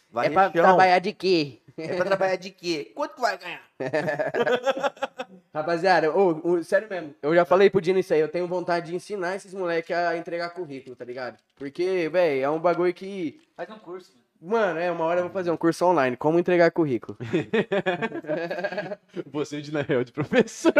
Vai 0.10 0.28
é 0.28 0.30
pra 0.30 0.44
chão. 0.44 0.54
trabalhar 0.54 1.00
de 1.00 1.14
quê? 1.14 1.62
É 1.78 1.96
pra 1.96 2.06
trabalhar 2.06 2.36
de 2.36 2.50
quê? 2.50 2.92
Quanto 2.96 3.16
que 3.16 3.22
vai 3.22 3.38
ganhar? 3.38 3.62
Rapaziada, 5.54 6.12
ô, 6.12 6.52
ô, 6.52 6.64
sério 6.64 6.90
mesmo, 6.90 7.16
eu 7.22 7.34
já 7.34 7.44
falei 7.46 7.70
pro 7.70 7.82
Dino 7.82 8.00
isso 8.00 8.14
aí, 8.14 8.20
eu 8.20 8.28
tenho 8.28 8.48
vontade 8.48 8.88
de 8.88 8.96
ensinar 8.96 9.36
esses 9.36 9.54
moleques 9.54 9.96
a 9.96 10.16
entregar 10.16 10.52
currículo, 10.52 10.96
tá 10.96 11.04
ligado? 11.06 11.38
Porque, 11.56 12.08
velho, 12.10 12.44
é 12.44 12.50
um 12.50 12.60
bagulho 12.60 12.94
que. 12.94 13.42
Faz 13.56 13.70
um 13.70 13.80
curso. 13.80 14.12
mano. 14.14 14.29
Mano, 14.42 14.80
é, 14.80 14.90
uma 14.90 15.04
hora 15.04 15.20
eu 15.20 15.26
vou 15.26 15.34
fazer 15.34 15.52
um 15.52 15.58
curso 15.58 15.86
online, 15.86 16.16
como 16.16 16.40
entregar 16.40 16.72
currículo. 16.72 17.18
Você 19.32 19.58
é 19.58 19.62
de 19.62 19.72
Nael 19.74 20.04
de 20.04 20.12
professor. 20.12 20.74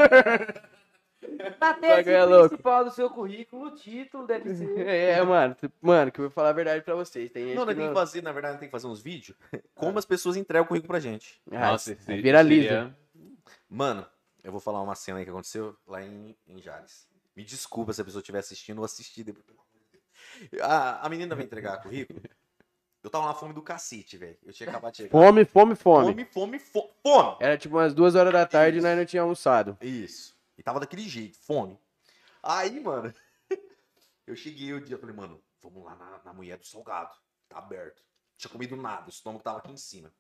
Na 1.60 1.74
tese 1.74 2.12
é 2.12 2.24
louco. 2.24 2.50
principal 2.50 2.86
do 2.86 2.92
seu 2.92 3.10
currículo, 3.10 3.68
o 3.68 3.76
título 3.76 4.26
deve 4.26 4.56
ser. 4.56 4.70
É, 4.88 5.22
mano, 5.24 5.56
mano, 5.82 6.12
que 6.12 6.20
eu 6.20 6.24
vou 6.24 6.32
falar 6.32 6.50
a 6.50 6.54
verdade 6.54 6.84
pra 6.84 6.96
vocês. 6.96 7.30
Tem 7.32 7.46
Não, 7.48 7.62
que 7.62 7.66
nós 7.68 7.76
tem 7.76 7.88
que 7.90 7.94
fazer, 7.94 8.24
na 8.24 8.32
verdade, 8.32 8.60
tem 8.60 8.68
que 8.70 8.72
fazer 8.72 8.88
uns 8.88 9.02
vídeos. 9.02 9.38
Como 9.76 10.00
as 10.00 10.06
pessoas 10.06 10.38
entregam 10.38 10.66
o 10.66 10.68
currículo 10.68 10.88
pra 10.88 11.00
gente. 11.00 11.42
Ah, 11.52 11.72
Nossa, 11.72 11.92
esse- 11.92 12.22
viraliza. 12.22 12.70
seria- 12.70 12.98
Mano, 13.70 14.06
eu 14.44 14.52
vou 14.52 14.62
falar 14.62 14.82
uma 14.82 14.96
cena 14.96 15.20
aí 15.20 15.26
que 15.26 15.32
aconteceu 15.32 15.76
lá 15.86 16.02
em, 16.02 16.36
em 16.48 16.62
Jales. 16.62 17.08
Me 17.36 17.44
desculpa 17.44 17.94
se 17.94 18.02
a 18.02 18.06
pessoa 18.06 18.22
estiver 18.22 18.40
assistindo 18.40 18.80
ou 18.80 18.86
assistir 18.86 19.24
depois. 19.24 19.46
Deus. 20.52 20.64
A, 20.64 21.06
a 21.06 21.10
menina 21.10 21.36
vai 21.36 21.44
entregar 21.46 21.82
currículo. 21.82 22.22
Eu 23.02 23.10
tava 23.10 23.26
na 23.28 23.34
fome 23.34 23.54
do 23.54 23.62
cacete, 23.62 24.18
velho. 24.18 24.38
Eu 24.44 24.52
tinha 24.52 24.70
acabado 24.70 24.92
de 24.92 24.98
chegar. 24.98 25.12
Fome, 25.12 25.46
fome, 25.46 25.76
fome. 25.76 26.06
fome, 26.08 26.26
fome, 26.26 26.60
fo- 26.60 26.90
fome. 27.02 27.38
Era 27.40 27.58
tipo 27.58 27.76
umas 27.76 27.94
duas 27.94 28.16
horas 28.16 28.34
da 28.34 28.46
tarde 28.46 28.80
e 28.80 28.82
nós 28.82 28.98
não 28.98 29.06
tínhamos 29.06 29.28
almoçado. 29.30 29.78
Isso. 29.82 30.38
E 30.58 30.64
tava 30.64 30.80
daquele 30.82 31.04
jeito, 31.08 31.38
fome. 31.38 31.80
Aí, 32.44 32.78
mano, 32.80 33.14
eu 34.28 34.36
cheguei 34.36 34.74
o 34.74 34.82
dia, 34.82 34.98
falei, 34.98 35.16
mano, 35.16 35.42
vamos 35.62 35.84
lá 35.86 35.96
na, 35.96 36.22
na 36.26 36.34
mulher 36.34 36.58
do 36.58 36.66
salgado. 36.66 37.16
Tá 37.48 37.60
aberto. 37.60 38.00
Não 38.02 38.38
tinha 38.38 38.52
comido 38.52 38.76
nada, 38.76 39.06
o 39.06 39.10
estômago 39.10 39.44
tava 39.44 39.60
aqui 39.60 39.72
em 39.72 39.78
cima. 39.78 40.12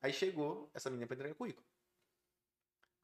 Aí 0.00 0.12
chegou 0.12 0.70
essa 0.72 0.88
menina 0.90 1.06
pra 1.08 1.16
entregar 1.16 1.34
currículo. 1.34 1.66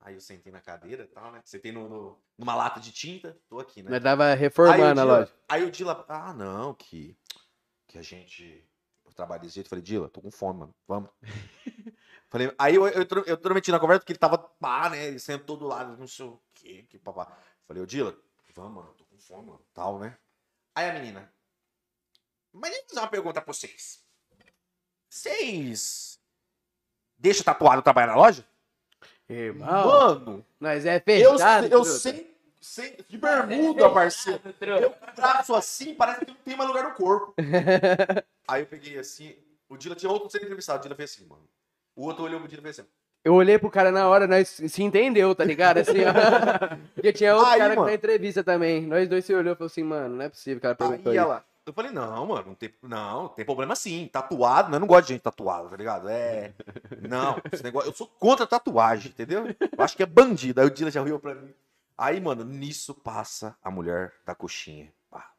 Aí 0.01 0.14
eu 0.14 0.20
sentei 0.20 0.53
na 0.53 0.61
cadeira 0.61 1.05
e 1.05 1.07
tal, 1.09 1.32
né? 1.32 1.41
Sentei 1.45 1.72
no, 1.72 1.89
no- 1.89 2.18
numa 2.39 2.55
lata 2.55 2.78
de 2.78 2.93
tinta, 2.93 3.37
tô 3.49 3.59
aqui, 3.59 3.82
né? 3.82 3.91
Nós 3.91 4.03
tava 4.03 4.32
reformando 4.35 5.01
a 5.01 5.05
loja. 5.05 5.32
Aí 5.49 5.64
o 5.64 5.70
Dila, 5.70 6.05
ah, 6.09 6.32
não, 6.35 6.74
que, 6.74 7.16
que 7.89 7.99
a 7.99 8.03
gente 8.03 8.64
trabalho 9.15 9.43
desse 9.43 9.55
jeito. 9.55 9.67
Eu 9.67 9.71
falei, 9.71 9.83
Dila, 9.83 10.09
tô 10.09 10.21
com 10.21 10.31
fome, 10.31 10.61
mano, 10.61 10.75
vamos. 10.87 11.11
falei, 12.29 12.55
aí 12.59 12.75
eu, 12.75 12.87
eu, 12.89 13.03
eu, 13.03 13.25
eu 13.27 13.73
na 13.73 13.81
conversa 13.81 14.01
porque 14.01 14.12
ele 14.12 14.19
tava, 14.19 14.39
pá, 14.39 14.91
né? 14.91 15.07
Ele 15.07 15.19
sentou 15.19 15.57
do 15.57 15.67
lado, 15.67 15.97
não 15.97 16.07
sei 16.07 16.27
o 16.27 16.41
quê, 16.55 16.87
que 16.89 16.99
papá. 16.99 17.37
Falei, 17.67 17.83
ô 17.83 17.87
Dila, 17.87 18.17
vamos, 18.55 18.75
mano, 18.75 18.95
tô 18.95 19.05
com 19.05 19.19
fome, 19.19 19.47
mano, 19.49 19.65
tal, 19.73 19.99
né? 19.99 20.17
Aí 20.75 20.91
a 20.91 20.93
menina, 20.93 21.33
mas 22.53 22.71
deixa 22.71 22.85
eu 22.85 22.89
fazer 22.89 23.01
uma 23.01 23.09
pergunta 23.09 23.43
pra 23.43 23.53
vocês. 23.53 24.01
Vocês 25.09 26.21
deixam 27.17 27.45
tatuado 27.45 27.83
trabalhar 27.83 28.09
na 28.09 28.17
loja? 28.17 28.47
Irmão, 29.29 29.87
Mano, 29.87 30.47
nós 30.61 30.85
é 30.85 30.97
eu, 30.97 31.01
fechado. 31.01 31.65
eu 31.65 31.83
truta. 31.83 31.99
sem, 31.99 32.34
sem, 32.65 32.97
de 33.07 33.19
bermuda, 33.19 33.91
parceiro. 33.91 34.41
Eu 34.61 34.89
o 34.89 35.15
braço 35.15 35.55
assim, 35.55 35.95
parece 35.95 36.21
que 36.21 36.31
não 36.31 36.35
tem 36.37 36.57
mais 36.57 36.69
lugar 36.69 36.85
no 36.85 36.95
corpo. 36.95 37.35
Aí 38.49 38.62
eu 38.62 38.67
peguei 38.67 38.99
assim, 38.99 39.37
o 39.69 39.77
Dila 39.77 39.95
tinha 39.95 40.11
outro 40.11 40.31
sendo 40.31 40.45
entrevistado, 40.45 40.79
o 40.79 40.83
Dila 40.83 40.95
fez 40.95 41.11
assim, 41.11 41.27
mano. 41.27 41.47
O 41.95 42.07
outro 42.07 42.25
olhou 42.25 42.41
pro 42.41 42.49
Dila 42.49 42.61
e 42.61 42.65
fez 42.65 42.81
assim. 42.81 42.89
Eu 43.23 43.35
olhei 43.35 43.59
pro 43.59 43.71
cara 43.71 43.91
na 43.91 44.09
hora, 44.09 44.27
nós 44.27 44.49
se 44.49 44.83
entendeu, 44.83 45.35
tá 45.35 45.45
ligado? 45.45 45.79
Assim, 45.79 45.99
ó. 46.05 46.12
Porque 46.95 47.12
tinha 47.12 47.35
outro 47.35 47.53
Aí, 47.53 47.59
cara 47.59 47.75
mano. 47.75 47.87
na 47.87 47.95
entrevista 47.95 48.43
também. 48.43 48.87
Nós 48.87 49.09
dois 49.09 49.25
se 49.25 49.35
olhou 49.35 49.55
e 49.55 49.57
falou 49.57 49.67
assim, 49.67 49.83
mano, 49.83 50.17
não 50.17 50.25
é 50.25 50.29
possível 50.29 50.61
que 50.61 50.67
ela 50.67 50.75
perguntou 50.75 51.11
Aí 51.11 51.17
ela, 51.17 51.45
eu 51.67 51.73
falei, 51.73 51.91
não, 51.91 52.27
mano, 52.27 52.49
não 52.49 52.55
tem, 52.55 52.75
não, 52.83 53.29
tem 53.29 53.45
problema 53.45 53.75
sim, 53.75 54.09
tatuado, 54.12 54.71
né? 54.71 54.77
Eu 54.77 54.81
não 54.81 54.87
gosto 54.87 55.07
de 55.07 55.15
gente 55.15 55.23
tatuada, 55.23 55.69
tá 55.71 55.77
ligado? 55.77 56.09
É, 56.09 56.53
não, 57.09 57.41
esse 57.51 57.62
negócio, 57.62 57.89
eu 57.89 57.95
sou 57.95 58.07
contra 58.07 58.47
tatuagem, 58.47 59.11
entendeu? 59.11 59.47
Eu 59.47 59.85
acho 59.85 59.97
que 59.97 60.03
é 60.03 60.07
bandido. 60.07 60.61
Aí 60.61 60.67
o 60.67 60.71
Dila 60.71 60.91
já 60.91 61.03
riu 61.03 61.19
pra 61.19 61.35
mim. 61.35 61.55
Aí, 61.97 62.21
mano, 62.21 62.45
nisso 62.45 62.95
passa 62.95 63.57
a 63.63 63.71
mulher 63.71 64.13
da 64.25 64.35
coxinha. 64.35 64.93
Pá, 65.11 65.31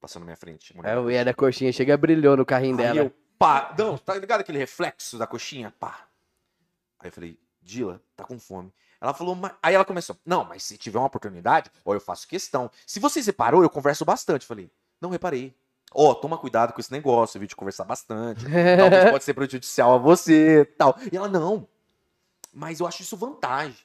passando 0.00 0.22
na 0.22 0.26
minha 0.26 0.36
frente. 0.36 0.74
mulher 0.76 0.92
É, 0.92 0.94
da 0.94 1.00
o 1.02 1.10
Ia 1.10 1.24
da 1.24 1.34
coxinha 1.34 1.72
chega 1.72 1.96
brilhou 1.96 2.36
no 2.36 2.46
carrinho 2.46 2.78
Aí 2.78 2.84
dela. 2.84 2.98
eu, 3.00 3.12
pá, 3.38 3.74
não, 3.78 3.98
tá 3.98 4.14
ligado 4.14 4.40
aquele 4.40 4.58
reflexo 4.58 5.18
da 5.18 5.26
coxinha? 5.26 5.72
Pá. 5.78 6.08
Aí 6.98 7.08
eu 7.08 7.12
falei, 7.12 7.38
Dila, 7.60 8.00
tá 8.16 8.24
com 8.24 8.38
fome. 8.38 8.72
Ela 9.00 9.12
falou, 9.12 9.34
"Mas-" 9.34 9.52
aí 9.62 9.74
ela 9.74 9.84
começou, 9.84 10.16
não, 10.24 10.44
mas 10.44 10.62
se 10.62 10.78
tiver 10.78 10.98
uma 10.98 11.06
oportunidade, 11.06 11.70
ó, 11.84 11.92
eu 11.92 12.00
faço 12.00 12.26
questão. 12.26 12.70
Se 12.86 12.98
você 12.98 13.22
separou, 13.22 13.62
eu 13.62 13.68
converso 13.68 14.04
bastante. 14.04 14.42
Eu 14.42 14.48
falei, 14.48 14.70
não 15.00 15.10
reparei. 15.10 15.54
Ó, 15.92 16.14
toma 16.14 16.38
cuidado 16.38 16.72
com 16.72 16.80
esse 16.80 16.90
negócio, 16.90 17.36
eu 17.36 17.40
vi 17.40 17.46
de 17.46 17.54
conversar 17.54 17.84
bastante. 17.84 18.42
Talvez 18.78 19.10
pode 19.10 19.24
ser 19.24 19.34
prejudicial 19.34 19.94
a 19.94 19.98
você, 19.98 20.64
tal. 20.78 20.96
E 21.12 21.16
ela, 21.16 21.28
não. 21.28 21.68
Mas 22.52 22.80
eu 22.80 22.86
acho 22.86 23.02
isso 23.02 23.16
vantagem. 23.16 23.76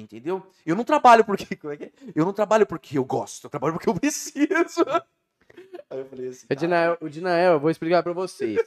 Entendeu? 0.00 0.42
Eu 0.64 0.76
não 0.76 0.84
trabalho 0.84 1.24
porque. 1.24 1.54
Como 1.56 1.72
é 1.72 1.76
que 1.76 1.84
é? 1.84 1.90
Eu 2.14 2.24
não 2.24 2.32
trabalho 2.32 2.66
porque 2.66 2.96
eu 2.98 3.04
gosto, 3.04 3.44
eu 3.46 3.50
trabalho 3.50 3.74
porque 3.74 3.88
eu 3.88 3.94
preciso. 3.94 4.84
Aí 5.90 5.98
eu 5.98 6.04
falei 6.06 6.28
assim. 6.28 6.46
O 6.50 6.54
Dinael, 6.54 6.98
o 7.00 7.08
Dinael, 7.08 7.52
eu 7.54 7.60
vou 7.60 7.70
explicar 7.70 8.02
pra 8.02 8.12
vocês. 8.12 8.58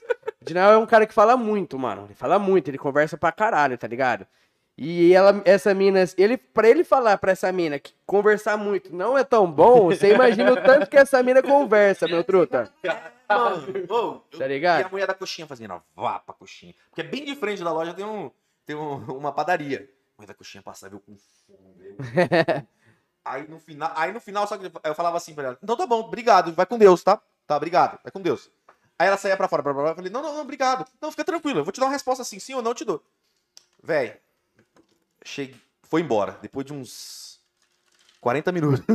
O 0.41 0.45
Dinael 0.45 0.71
é 0.71 0.77
um 0.77 0.85
cara 0.85 1.05
que 1.05 1.13
fala 1.13 1.37
muito, 1.37 1.77
mano. 1.79 2.05
Ele 2.05 2.13
fala 2.15 2.37
muito, 2.39 2.67
ele 2.67 2.77
conversa 2.77 3.17
pra 3.17 3.31
caralho, 3.31 3.77
tá 3.77 3.87
ligado? 3.87 4.25
E 4.77 5.13
ela, 5.13 5.41
essa 5.45 5.73
mina, 5.75 5.99
ele, 6.17 6.37
pra 6.37 6.67
ele 6.67 6.83
falar 6.83 7.17
pra 7.17 7.31
essa 7.33 7.51
mina 7.51 7.77
que 7.77 7.93
conversar 8.05 8.57
muito 8.57 8.93
não 8.95 9.15
é 9.17 9.23
tão 9.23 9.49
bom, 9.51 9.85
você 9.89 10.13
imagina 10.13 10.51
o 10.53 10.55
tanto 10.55 10.89
que 10.89 10.97
essa 10.97 11.21
mina 11.21 11.43
conversa, 11.43 12.07
meu 12.07 12.23
truta. 12.23 12.71
Mano, 13.29 13.63
eu- 13.87 14.23
Tá 14.31 14.39
E 14.39 14.43
a 14.43 14.47
ligado? 14.47 14.91
mulher 14.91 15.07
da 15.07 15.13
coxinha 15.13 15.45
fazendo, 15.47 15.75
ó, 15.75 15.81
vá 15.95 16.19
pra 16.19 16.33
coxinha. 16.33 16.73
Porque 16.89 17.03
bem 17.03 17.23
de 17.23 17.35
frente 17.35 17.63
da 17.63 17.71
loja 17.71 17.93
tem, 17.93 18.03
um, 18.03 18.29
tem 18.65 18.75
um- 18.75 18.97
uma 19.17 19.31
padaria. 19.31 19.87
A 20.21 20.23
mulher 20.23 20.27
da 20.27 20.33
coxinha 20.33 20.61
passava 20.61 20.93
eu 20.93 20.99
com 20.99 21.17
fome. 21.17 21.97
aí, 23.25 23.47
no 23.47 23.59
final, 23.59 23.91
aí 23.95 24.11
no 24.11 24.19
final, 24.19 24.45
só 24.45 24.57
que 24.57 24.71
eu 24.83 24.95
falava 24.95 25.17
assim 25.17 25.33
pra 25.33 25.45
ela, 25.45 25.59
então 25.61 25.75
tá 25.75 25.87
bom, 25.87 25.99
obrigado, 26.01 26.53
vai 26.53 26.65
com 26.65 26.77
Deus, 26.77 27.01
tá? 27.03 27.19
Tá, 27.47 27.57
obrigado, 27.57 27.99
vai 28.03 28.11
com 28.11 28.21
Deus. 28.21 28.51
Aí 28.99 29.07
ela 29.07 29.17
saía 29.17 29.35
pra 29.35 29.47
fora, 29.47 29.63
blá, 29.63 29.73
blá, 29.73 29.81
blá, 29.81 29.91
eu 29.91 29.95
falei, 29.95 30.11
não, 30.11 30.21
não, 30.21 30.33
não, 30.35 30.41
obrigado. 30.41 30.87
Não, 31.01 31.09
fica 31.09 31.23
tranquilo, 31.23 31.59
eu 31.59 31.63
vou 31.63 31.71
te 31.71 31.79
dar 31.79 31.87
uma 31.87 31.91
resposta 31.91 32.21
assim, 32.21 32.39
sim 32.39 32.53
ou 32.53 32.61
não, 32.61 32.71
eu 32.71 32.75
te 32.75 32.85
dou. 32.85 33.03
Véi, 33.81 34.19
cheguei, 35.23 35.59
foi 35.81 36.01
embora, 36.01 36.37
depois 36.41 36.65
de 36.65 36.73
uns 36.73 37.39
40 38.19 38.51
minutos. 38.51 38.85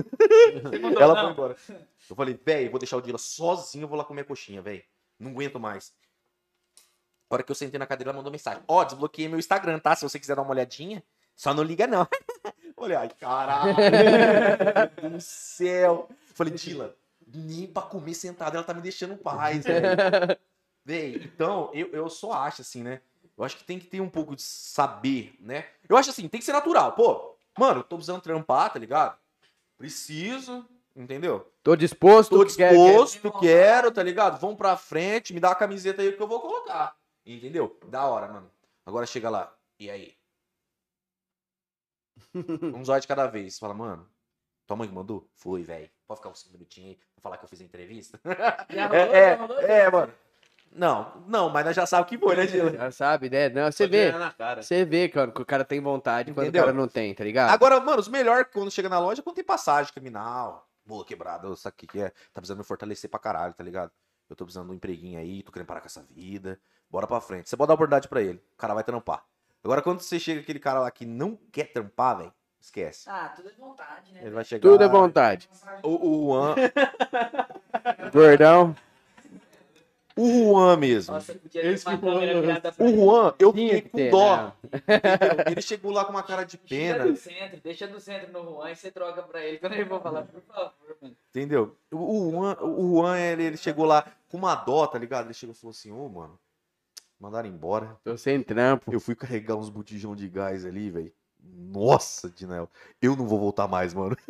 Ela 1.01 1.23
foi 1.23 1.33
embora. 1.33 1.57
Eu 2.09 2.15
falei, 2.15 2.41
velho, 2.45 2.71
vou 2.71 2.79
deixar 2.79 2.99
o 2.99 3.03
Dila 3.03 3.19
sozinho, 3.19 3.85
eu 3.85 3.89
vou 3.89 3.99
lá 3.99 4.05
comer 4.05 4.25
coxinha, 4.25 4.63
velho. 4.63 4.85
Não 5.19 5.33
aguento 5.33 5.59
mais. 5.59 5.93
A 7.29 7.35
hora 7.35 7.43
que 7.43 7.51
eu 7.51 7.57
sentei 7.57 7.79
na 7.79 7.87
cadeira, 7.87 8.11
ela 8.11 8.17
mandou 8.17 8.31
mensagem. 8.31 8.63
Ó, 8.69 8.85
desbloqueei 8.85 9.29
meu 9.29 9.39
Instagram, 9.39 9.81
tá? 9.81 9.97
Se 9.97 10.09
você 10.09 10.19
quiser 10.19 10.37
dar 10.37 10.43
uma 10.43 10.53
olhadinha, 10.53 11.03
só 11.37 11.55
não 11.55 11.63
liga, 11.63 11.87
não. 11.87 12.09
Olha, 12.77 13.01
ai, 13.01 13.11
caralho. 13.21 13.75
Meu 13.77 14.89
Deus 15.11 15.13
do 15.13 15.21
céu. 15.21 16.09
Falei, 16.35 16.53
Dila, 16.53 16.97
nem 17.33 17.67
pra 17.67 17.83
comer 17.83 18.15
sentado 18.15 18.57
ela 18.57 18.65
tá 18.65 18.75
me 18.75 18.81
deixando 18.83 19.15
em 19.15 19.17
paz, 19.17 19.65
velho. 19.65 19.87
Véi, 20.85 21.23
então, 21.25 21.71
eu, 21.73 21.89
eu 21.93 22.09
só 22.09 22.33
acho 22.33 22.63
assim, 22.63 22.83
né? 22.83 23.01
Eu 23.37 23.45
acho 23.45 23.57
que 23.57 23.65
tem 23.65 23.79
que 23.79 23.87
ter 23.87 24.01
um 24.01 24.09
pouco 24.09 24.35
de 24.35 24.43
saber, 24.43 25.35
né? 25.41 25.67
Eu 25.89 25.97
acho 25.97 26.11
assim, 26.11 26.27
tem 26.29 26.39
que 26.39 26.45
ser 26.47 26.53
natural. 26.53 26.93
Pô, 26.93 27.37
mano, 27.59 27.81
eu 27.81 27.85
tô 27.85 27.97
precisando 27.97 28.21
trampar, 28.23 28.73
tá 28.73 28.79
ligado? 28.79 29.17
Preciso, 29.77 30.65
entendeu? 30.95 31.51
Tô 31.63 31.77
disposto. 31.77 32.31
Tô 32.31 32.57
quer- 32.57 32.71
disposto, 32.73 33.33
quero, 33.41 33.91
tá 33.91 34.03
ligado? 34.03 34.41
Vamos 34.41 34.57
pra 34.57 34.77
frente, 34.77 35.35
me 35.35 35.41
dá 35.41 35.51
a 35.51 35.55
camiseta 35.55 36.01
aí 36.03 36.13
que 36.13 36.23
eu 36.23 36.29
vou 36.29 36.41
colocar. 36.41 36.97
Entendeu? 37.27 37.79
Da 37.89 38.07
hora, 38.07 38.29
mano. 38.29 38.51
Agora 38.87 39.05
chega 39.07 39.29
lá. 39.29 39.53
E 39.79 39.91
aí? 39.91 40.15
Um 42.77 42.85
zóio 42.85 43.01
de 43.01 43.07
cada 43.09 43.27
vez. 43.27 43.59
Fala, 43.59 43.75
mano, 43.75 44.09
tua 44.67 44.77
mãe 44.77 44.89
que 44.89 44.95
mandou? 44.95 45.29
Foi, 45.35 45.63
velho. 45.63 45.89
Pode 46.07 46.21
ficar 46.21 46.31
uns 46.31 46.41
cinco 46.41 46.53
minutinhos 46.55 46.91
aí 46.91 46.97
pra 47.15 47.23
falar 47.23 47.37
que 47.39 47.45
eu 47.45 47.49
fiz 47.49 47.61
a 47.61 47.65
entrevista? 47.65 48.21
Já 48.71 48.87
rolou, 48.87 49.61
É, 49.61 49.81
é, 49.81 49.91
mano. 49.91 50.13
Não, 50.73 51.25
não, 51.27 51.49
mas 51.49 51.65
nós 51.65 51.75
já 51.75 51.87
sabemos 51.87 52.11
que 52.11 52.19
foi, 52.19 52.37
né, 52.37 52.47
Gila? 52.47 52.71
Já 52.71 52.91
sabe, 52.91 53.31
né? 53.31 53.49
Não, 53.49 53.73
você 53.73 53.87
vê. 53.87 54.13
cara. 54.37 54.63
Você 54.63 54.85
vê 54.85 55.09
quando 55.09 55.33
que 55.33 55.41
o 55.41 55.47
cara 55.47 55.65
tem 55.65 55.81
vontade, 55.81 56.33
quando 56.35 56.45
Entendeu? 56.49 56.65
o 56.65 56.67
cara 56.67 56.77
não 56.77 56.87
tem, 56.87 57.15
tá 57.15 57.25
ligado? 57.25 57.51
Agora, 57.51 57.81
mano, 57.81 57.99
os 57.99 58.09
melhores 58.09 58.47
quando 58.53 58.71
chega 58.71 58.89
na 58.89 58.99
loja 58.99 59.23
é 59.23 59.25
quando 59.25 59.37
tem 59.37 59.45
passagem 59.45 59.91
criminal. 59.93 60.69
Boa 60.85 61.03
quebrada, 61.05 61.55
sabe 61.57 61.73
o 61.75 61.77
que, 61.79 61.87
que 61.87 62.01
é? 62.01 62.11
Tá 62.11 62.17
precisando 62.43 62.59
me 62.59 62.65
fortalecer 62.65 63.09
pra 63.09 63.19
caralho, 63.19 63.55
tá 63.55 63.65
ligado? 63.65 63.91
Eu 64.29 64.37
tô 64.37 64.45
precisando 64.45 64.67
de 64.67 64.73
um 64.73 64.75
empreguinho 64.75 65.19
aí, 65.19 65.43
tô 65.43 65.51
querendo 65.51 65.67
parar 65.69 65.81
com 65.81 65.87
essa 65.87 66.03
vida. 66.11 66.61
Bora 66.91 67.07
pra 67.07 67.21
frente. 67.23 67.49
Você 67.49 67.57
pode 67.57 67.69
dar 67.69 67.75
oportunidade 67.75 68.07
pra 68.09 68.21
ele. 68.21 68.39
O 68.53 68.57
cara 68.59 68.75
vai 68.75 68.85
trampar. 68.85 69.25
Agora, 69.67 69.83
quando 69.83 70.01
você 70.01 70.17
chega 70.21 70.41
aquele 70.41 70.61
cara 70.61 70.79
lá 70.79 70.89
que 70.93 71.05
não 71.05 71.37
quer 71.51 71.73
trampar, 71.73 72.19
velho, 72.19 72.33
esquece. 72.61 73.11
Ah, 73.11 73.33
tudo 73.35 73.49
é 73.49 73.53
vontade, 73.59 74.13
né? 74.13 74.21
Ele 74.23 74.31
vai 74.31 74.45
chegar. 74.45 74.63
Tudo 74.63 74.85
é 74.85 74.89
vontade. 74.89 75.49
O, 75.83 76.09
o 76.09 76.27
Juan. 76.33 76.55
Gordão. 78.13 78.77
O 80.17 80.27
Juan 80.53 80.77
mesmo. 80.77 81.15
Nossa, 81.15 81.35
podia 81.35 81.63
ter 81.63 81.73
Esse 81.73 81.85
uma 81.85 81.95
que 81.97 82.01
falou, 82.01 82.21
câmera 82.21 82.41
virada 82.41 82.73
pra 82.73 82.85
O 82.85 82.89
ele. 82.89 82.97
Juan, 82.97 83.35
eu 83.41 83.53
Tinha 83.53 83.67
fiquei 83.75 83.83
que 83.83 83.89
com 83.91 83.99
ter, 83.99 84.11
dó. 84.13 84.37
né? 84.37 84.53
entendeu? 84.63 85.45
Ele 85.51 85.61
chegou 85.63 85.91
lá 85.93 86.05
com 86.05 86.11
uma 86.13 86.23
cara 86.23 86.45
de 86.45 86.57
Tira 86.57 86.99
pena. 86.99 87.07
do 87.13 87.17
centro, 87.17 87.61
deixa 87.61 87.87
do 87.89 87.99
centro 88.01 88.33
no 88.33 88.45
Juan 88.45 88.71
e 88.71 88.77
você 88.77 88.91
troca 88.93 89.21
pra 89.25 89.45
ele. 89.45 89.59
Quando 89.59 89.73
eu 89.75 89.87
vou 89.87 90.01
falar, 90.01 90.23
por 90.23 90.41
favor, 90.43 90.97
mano. 91.03 91.17
Entendeu? 91.31 91.77
O 91.91 92.29
o 92.29 92.31
Juan, 92.31 92.57
o 92.63 92.95
Juan 93.03 93.19
ele, 93.19 93.43
ele 93.43 93.57
chegou 93.57 93.85
lá 93.85 94.07
com 94.29 94.39
uma 94.39 94.55
dó, 94.55 94.87
tá 94.87 94.97
ligado? 94.99 95.27
Ele 95.27 95.35
chegou 95.35 95.55
e 95.55 95.59
falou 95.59 95.73
assim: 95.73 95.91
Ô, 95.91 96.09
mano, 96.09 96.39
mandaram 97.21 97.49
embora. 97.49 97.97
Tô 98.05 98.17
sem 98.17 98.43
trampo. 98.43 98.93
Eu 98.93 99.01
fui 99.01 99.15
carregar 99.15 99.57
uns 99.57 99.69
botijão 99.69 100.15
de 100.15 100.29
gás 100.29 100.65
ali, 100.65 100.91
velho. 100.91 101.13
Nossa, 101.43 102.29
Dinel. 102.29 102.69
Eu 103.01 103.17
não 103.17 103.27
vou 103.27 103.39
voltar 103.39 103.69
mais, 103.69 103.95
mano. 103.95 104.17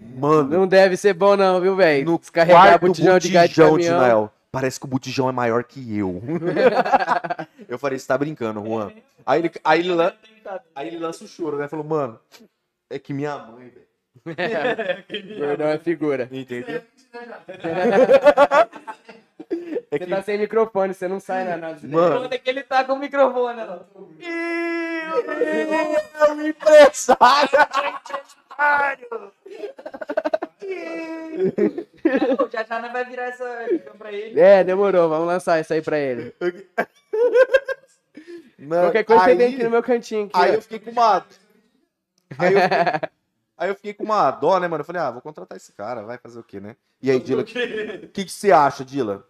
Mano, 0.00 0.48
Não 0.48 0.66
deve 0.66 0.96
ser 0.96 1.12
bom 1.12 1.36
não, 1.36 1.60
viu, 1.60 1.76
velho? 1.76 2.18
Descarregar 2.18 2.68
quarto 2.68 2.86
botijão 2.86 3.18
de 3.18 3.28
gás 3.28 3.50
de 3.50 3.62
botijão, 3.62 3.98
caminhão. 3.98 4.30
Parece 4.50 4.80
que 4.80 4.86
o 4.86 4.88
botijão 4.88 5.28
é 5.28 5.32
maior 5.32 5.64
que 5.64 5.94
eu. 5.94 6.22
eu 7.68 7.78
falei, 7.78 7.98
você 7.98 8.06
tá 8.06 8.16
brincando, 8.16 8.64
Juan. 8.64 8.92
Aí 9.26 9.40
ele, 9.40 9.50
aí, 9.62 9.80
ele, 9.80 9.92
aí 10.74 10.88
ele 10.88 10.98
lança 10.98 11.24
o 11.24 11.28
choro, 11.28 11.58
né? 11.58 11.68
Falou, 11.68 11.84
mano, 11.84 12.18
é 12.88 12.98
que 12.98 13.12
minha 13.12 13.36
mãe, 13.36 13.68
velho. 13.68 13.85
Gordão 15.38 15.68
é 15.68 15.78
figura. 15.78 16.28
Entendeu? 16.32 16.82
Você 19.90 20.06
tá 20.06 20.22
sem 20.22 20.38
microfone, 20.38 20.92
você 20.92 21.06
não 21.06 21.20
sai 21.20 21.44
na 21.44 21.56
nada. 21.56 21.78
Mano. 21.86 22.28
É 22.30 22.38
que 22.38 22.50
ele 22.50 22.62
tá 22.64 22.82
com 22.84 22.94
o 22.94 22.98
microfone? 22.98 23.60
É 24.20 26.32
um 26.32 26.42
empresário! 26.46 27.48
Não, 32.38 32.50
Já 32.52 32.64
já 32.64 32.80
não 32.80 32.92
vai 32.92 33.04
virar 33.04 33.26
essa 33.28 33.44
pra 33.98 34.12
ele. 34.12 34.38
É, 34.40 34.64
demorou, 34.64 35.08
vamos 35.08 35.26
lançar 35.28 35.60
isso 35.60 35.72
aí 35.72 35.80
pra 35.82 35.98
ele. 35.98 36.34
Não, 38.58 38.80
Qualquer 38.82 39.04
coisa 39.04 39.24
você 39.24 39.30
aí- 39.30 39.36
vem 39.36 39.54
aqui 39.54 39.62
no 39.64 39.70
meu 39.70 39.82
cantinho. 39.82 40.26
Aqui, 40.32 40.44
Aí 40.44 40.50
ó. 40.50 40.54
eu 40.54 40.62
fiquei 40.62 40.78
com 40.80 40.90
uma. 40.90 41.24
Aí 42.38 42.54
eu, 42.54 42.60
aí 43.56 43.68
eu 43.68 43.74
fiquei 43.74 43.94
com 43.94 44.04
uma 44.04 44.30
dó, 44.30 44.58
né, 44.60 44.68
mano? 44.68 44.80
Eu 44.82 44.84
falei, 44.86 45.02
ah, 45.02 45.10
vou 45.10 45.22
contratar 45.22 45.56
esse 45.56 45.72
cara, 45.72 46.02
vai 46.02 46.18
fazer 46.18 46.38
o 46.38 46.44
quê, 46.44 46.60
né? 46.60 46.76
E 47.02 47.10
aí, 47.10 47.20
Dila, 47.20 47.42
o 47.42 47.44
que, 47.44 48.08
que 48.24 48.28
você 48.32 48.50
acha, 48.52 48.84
Dila? 48.84 49.26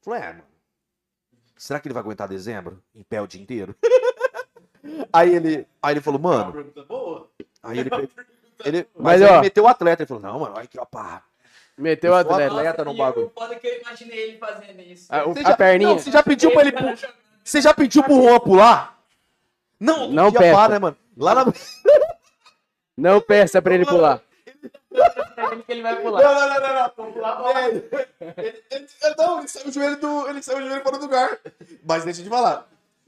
Falei, 0.00 0.22
é, 0.22 0.26
mano. 0.32 0.44
Será 1.56 1.78
que 1.80 1.86
ele 1.86 1.94
vai 1.94 2.02
aguentar 2.02 2.28
dezembro? 2.28 2.82
Em 2.94 3.02
pé 3.02 3.20
o 3.22 3.26
dia 3.26 3.40
inteiro? 3.40 3.74
Aí 5.12 5.34
ele, 5.34 5.66
aí 5.82 5.94
ele 5.94 6.00
falou, 6.02 6.20
mano. 6.20 6.72
boa. 6.86 7.30
Aí 7.62 7.78
ele, 7.78 7.88
pe- 7.88 8.08
ele, 8.66 8.86
Mas, 8.94 9.18
mas 9.20 9.22
ó. 9.22 9.32
ele 9.34 9.40
meteu 9.40 9.64
o 9.64 9.68
atleta. 9.68 10.02
Ele 10.02 10.06
falou, 10.08 10.22
não, 10.22 10.38
mano, 10.40 10.54
olha 10.56 10.64
aqui, 10.64 10.78
ó, 10.78 10.84
pá. 10.84 11.22
Meteu 11.78 12.12
o 12.12 12.14
atleta. 12.14 12.54
atleta 12.54 12.84
no 12.84 12.94
bagulho. 12.94 13.32
Foda 13.34 13.54
é 13.54 13.58
que 13.58 13.66
eu 13.66 13.80
imaginei 13.80 14.18
ele 14.28 14.38
fazendo 14.38 14.80
isso. 14.82 15.06
A, 15.12 15.24
o- 15.26 15.32
Você 15.32 15.40
a 15.40 15.42
já- 15.50 15.56
perninha. 15.56 15.88
Não, 15.90 15.98
você 15.98 16.10
já 16.10 16.22
pediu 16.22 16.50
pra 16.52 16.60
ele. 16.62 16.72
pu- 16.72 17.08
Você 17.42 17.62
já 17.62 17.72
pediu 17.72 18.02
pro 18.02 18.14
Juan 18.22 18.38
pular? 18.40 19.02
Não, 19.80 20.10
Não 20.10 20.30
pá, 20.30 20.68
né, 20.68 20.78
mano? 20.78 20.96
Lá 21.16 21.34
na. 21.34 21.44
Não 22.96 23.20
peça 23.20 23.60
pra 23.60 23.74
ele 23.74 23.84
pular. 23.86 24.20
Ele 25.52 25.62
que 25.62 25.72
ele 25.72 25.82
vai 25.82 25.96
pular. 26.00 26.22
Não, 26.22 26.34
não, 26.34 26.48
não, 26.48 26.60
não, 26.60 26.74
não. 26.74 26.92
Vamos 26.96 27.14
pular, 27.14 27.68
Ele, 27.68 27.84
ele, 28.38 28.62
ele- 28.70 29.14
não, 29.18 29.38
ele 29.40 29.48
saiu 29.48 29.68
o 29.68 29.72
joelho 29.72 29.96
do. 30.00 30.28
Ele 30.28 30.42
saiu 30.42 30.58
o 30.58 30.62
joelho 30.68 30.82
fora 30.82 30.98
do 30.98 31.04
lugar. 31.04 31.38
Mas 31.86 32.04
deixa 32.04 32.22
te 32.22 32.28
falar. 32.28 32.66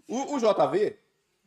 O, 0.09 0.34
o 0.37 0.39
JV, 0.39 0.97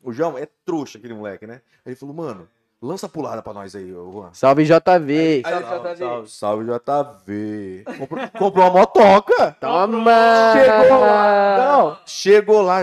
o 0.04 0.12
João, 0.12 0.38
é 0.38 0.48
trouxa 0.66 0.98
aquele 0.98 1.14
moleque, 1.14 1.46
né? 1.48 1.62
Ele 1.86 1.96
falou, 1.96 2.14
mano, 2.16 2.50
lança 2.82 3.06
a 3.06 3.10
pulada 3.10 3.42
pra 3.42 3.54
nós 3.54 3.74
aí, 3.76 3.94
ô 3.94 4.12
Juan. 4.12 4.30
Salve 4.34 4.64
JV. 4.66 5.42
Salve, 5.44 5.66
Salve, 5.66 5.90
JV. 5.90 5.98
salve, 5.98 6.30
salve, 6.30 6.66
JV. 6.66 7.84
Comprou, 7.98 8.30
comprou 8.38 8.66
uma 8.66 8.80
motoca. 8.80 9.56
Toma! 9.62 10.54
Chegou 10.54 11.00
lá. 11.00 11.58
Não, 11.58 11.98
chegou 12.06 12.62
lá. 12.62 12.80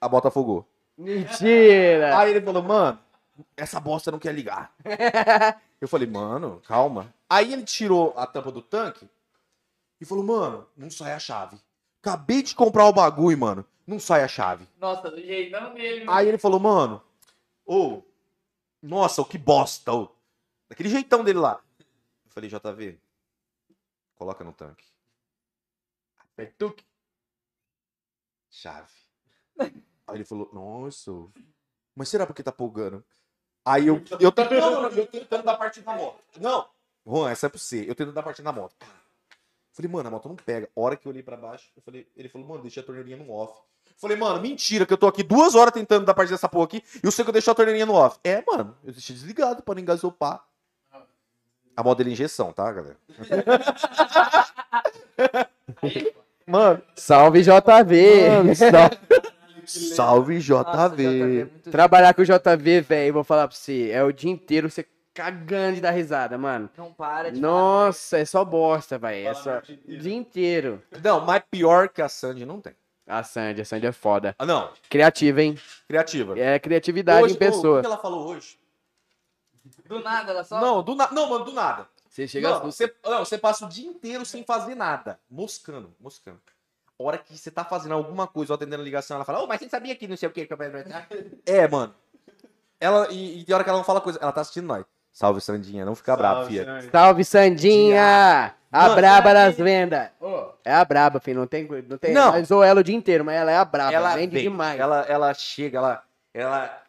A 0.00 0.08
bota 0.08 0.28
afogou. 0.28 0.66
Mentira! 0.96 2.18
Aí 2.18 2.30
ele 2.30 2.40
falou, 2.40 2.62
mano, 2.62 2.98
essa 3.56 3.80
bosta 3.80 4.10
não 4.10 4.18
quer 4.18 4.34
ligar. 4.34 4.74
Eu 5.80 5.88
falei, 5.88 6.08
mano, 6.08 6.60
calma. 6.66 7.14
Aí 7.28 7.52
ele 7.52 7.64
tirou 7.64 8.12
a 8.16 8.26
tampa 8.26 8.50
do 8.50 8.62
tanque 8.62 9.08
e 10.00 10.04
falou, 10.04 10.24
mano, 10.24 10.66
não 10.76 10.90
sai 10.90 11.12
a 11.12 11.18
chave. 11.18 11.58
Acabei 12.02 12.42
de 12.42 12.54
comprar 12.54 12.86
o 12.86 12.92
bagulho, 12.92 13.38
mano. 13.38 13.64
Não 13.86 13.98
sai 13.98 14.22
a 14.22 14.28
chave. 14.28 14.68
Nossa, 14.78 15.10
do 15.10 15.20
jeitão 15.20 15.74
dele. 15.74 16.04
mano. 16.04 16.18
Aí 16.18 16.28
ele 16.28 16.38
falou, 16.38 16.60
mano, 16.60 17.02
ô, 17.64 18.02
nossa, 18.82 19.22
o 19.22 19.24
que 19.24 19.38
bosta, 19.38 19.92
ô. 19.92 20.08
Daquele 20.68 20.88
jeitão 20.88 21.24
dele 21.24 21.38
lá. 21.38 21.60
Eu 22.24 22.30
falei, 22.30 22.50
JV, 22.50 22.98
coloca 24.14 24.44
no 24.44 24.52
tanque. 24.52 24.84
Apertuque. 26.18 26.84
Chave. 28.50 28.92
Aí 29.58 30.16
ele 30.16 30.24
falou, 30.24 30.48
nossa, 30.52 31.10
mas 31.94 32.08
será 32.08 32.26
porque 32.26 32.42
tá 32.42 32.52
pulgando? 32.52 33.04
Aí 33.68 33.86
eu, 33.86 34.02
eu, 34.18 34.32
não, 34.60 34.82
não, 34.82 34.88
eu 34.88 35.06
tentando 35.06 35.42
dar 35.42 35.58
partida 35.58 35.90
na 35.90 35.98
moto. 35.98 36.16
Não, 36.40 36.66
Juan, 37.06 37.30
essa 37.30 37.46
é 37.46 37.48
pra 37.50 37.58
você. 37.58 37.82
Eu 37.82 37.94
tentando 37.94 38.14
dar 38.14 38.22
partida 38.22 38.50
na 38.50 38.58
moto. 38.58 38.74
Falei, 39.72 39.90
mano, 39.90 40.08
a 40.08 40.10
moto 40.10 40.26
não 40.26 40.36
pega. 40.36 40.70
A 40.74 40.80
hora 40.80 40.96
que 40.96 41.06
eu 41.06 41.12
olhei 41.12 41.22
pra 41.22 41.36
baixo, 41.36 41.66
eu 41.76 41.82
falei, 41.82 42.08
ele 42.16 42.30
falou, 42.30 42.48
mano, 42.48 42.62
deixa 42.62 42.80
a 42.80 42.82
torneirinha 42.82 43.18
no 43.18 43.30
off. 43.30 43.60
Falei, 43.98 44.16
mano, 44.16 44.40
mentira, 44.40 44.86
que 44.86 44.92
eu 44.92 44.96
tô 44.96 45.06
aqui 45.06 45.22
duas 45.22 45.54
horas 45.54 45.74
tentando 45.74 46.06
dar 46.06 46.14
partida 46.14 46.36
dessa 46.36 46.48
porra 46.48 46.64
aqui 46.64 46.82
e 46.96 47.06
eu 47.06 47.10
sei 47.10 47.24
que 47.24 47.28
eu 47.28 47.32
deixei 47.32 47.50
a 47.50 47.54
torneirinha 47.54 47.84
no 47.84 47.92
off. 47.92 48.18
É, 48.24 48.42
mano, 48.46 48.74
eu 48.82 48.92
deixei 48.92 49.14
desligado 49.14 49.62
pra 49.62 49.74
não 49.74 49.82
engasopar. 49.82 50.42
A 51.76 51.82
moto 51.82 51.98
dele 51.98 52.10
é 52.10 52.12
injeção, 52.14 52.52
tá, 52.52 52.72
galera? 52.72 52.96
Mano, 56.44 56.82
Salve 56.96 57.42
JV! 57.42 58.30
mano 58.30 58.54
salve, 58.56 58.98
salve 59.68 60.34
Nossa, 60.48 60.88
JV. 60.90 61.42
é 61.66 61.70
Trabalhar 61.70 62.14
com 62.14 62.22
o 62.22 62.24
JV, 62.24 62.80
velho, 62.80 63.12
vou 63.14 63.24
falar 63.24 63.46
pra 63.48 63.56
você, 63.56 63.90
é 63.90 64.02
o 64.02 64.12
dia 64.12 64.30
inteiro 64.30 64.70
você 64.70 64.86
cagando 65.14 65.76
de 65.76 65.80
dar 65.80 65.90
risada, 65.90 66.38
mano. 66.38 66.70
Não 66.76 66.92
para 66.92 67.32
de 67.32 67.40
Nossa, 67.40 68.18
é 68.18 68.24
só 68.24 68.44
bosta, 68.44 68.98
velho. 68.98 69.26
É 69.28 69.34
só 69.34 69.56
a 69.56 69.62
o 69.88 69.96
dia 69.96 70.14
inteiro. 70.14 70.80
Não, 71.02 71.24
mas 71.24 71.42
pior 71.50 71.88
que 71.88 72.00
a 72.00 72.08
Sandy 72.08 72.46
não 72.46 72.60
tem. 72.60 72.74
A 73.06 73.22
Sandy, 73.24 73.62
a 73.62 73.64
Sandy 73.64 73.86
é 73.86 73.92
foda. 73.92 74.34
Ah, 74.38 74.46
não, 74.46 74.70
Criativa, 74.88 75.42
hein? 75.42 75.58
criativa. 75.88 76.38
É 76.38 76.58
criatividade 76.58 77.24
Hoje, 77.24 77.34
em 77.34 77.36
ô, 77.36 77.36
O 77.36 77.38
que 77.40 77.44
pessoa. 77.46 77.80
que 77.80 77.86
ela 77.86 77.96
falou 77.98 78.28
hoje? 78.28 78.58
Do 79.86 80.00
nada, 80.02 80.30
ela 80.30 80.44
só. 80.44 80.60
Não, 80.60 80.82
do 80.82 80.94
na... 80.94 81.10
não, 81.10 81.28
mano, 81.28 81.44
do 81.46 81.52
nada. 81.52 81.88
Você 82.08 82.26
chega 82.28 82.50
Não, 82.50 82.60
você, 82.62 82.94
não, 83.04 83.24
você 83.24 83.38
passa 83.38 83.64
o 83.64 83.68
dia 83.68 83.88
inteiro 83.88 84.24
sem 84.24 84.44
fazer 84.44 84.74
nada. 84.74 85.18
Moscando, 85.30 85.94
moscando. 86.00 86.40
Hora 87.00 87.16
que 87.16 87.36
você 87.36 87.50
tá 87.50 87.64
fazendo 87.64 87.94
alguma 87.94 88.26
coisa 88.26 88.52
ou 88.52 88.56
atendendo 88.56 88.82
a 88.82 88.84
ligação, 88.84 89.16
ela 89.16 89.24
fala, 89.24 89.40
ô, 89.40 89.46
mas 89.46 89.60
você 89.60 89.68
sabia 89.68 89.94
que 89.94 90.08
não 90.08 90.16
sei 90.16 90.28
o 90.28 90.32
que. 90.32 90.48
É, 91.46 91.68
mano. 91.68 91.94
Ela, 92.80 93.08
e, 93.10 93.40
e 93.40 93.44
tem 93.44 93.54
hora 93.54 93.62
que 93.62 93.70
ela 93.70 93.78
não 93.78 93.84
fala 93.84 94.00
coisa, 94.00 94.18
ela 94.20 94.32
tá 94.32 94.40
assistindo 94.40 94.66
nós. 94.66 94.84
Salve, 95.12 95.40
Sandinha, 95.40 95.84
não 95.84 95.94
fica 95.94 96.16
bravo, 96.16 96.40
Salve, 96.40 96.52
fia. 96.54 96.90
Salve, 96.90 97.24
Sandinha! 97.24 98.54
A 98.70 98.82
Mano, 98.82 98.96
braba 98.96 99.32
das 99.32 99.56
vendas. 99.56 100.10
É 100.64 100.74
a 100.74 100.84
braba, 100.84 101.18
filho. 101.20 101.40
Não 101.40 101.46
tem. 101.46 101.66
Não 101.88 101.96
tem 101.96 102.12
Não. 102.12 102.32
Nós 102.32 102.48
zoou 102.48 102.62
ela 102.62 102.80
o 102.80 102.84
dia 102.84 102.94
inteiro, 102.94 103.24
mas 103.24 103.36
ela 103.36 103.50
é 103.50 103.56
a 103.56 103.64
braba. 103.64 103.92
Ela 103.92 104.14
Vende 104.14 104.34
vem, 104.34 104.42
demais. 104.42 104.78
Ela, 104.78 105.06
ela 105.08 105.34
chega, 105.34 105.78
ela, 105.78 106.02
ela... 106.34 106.82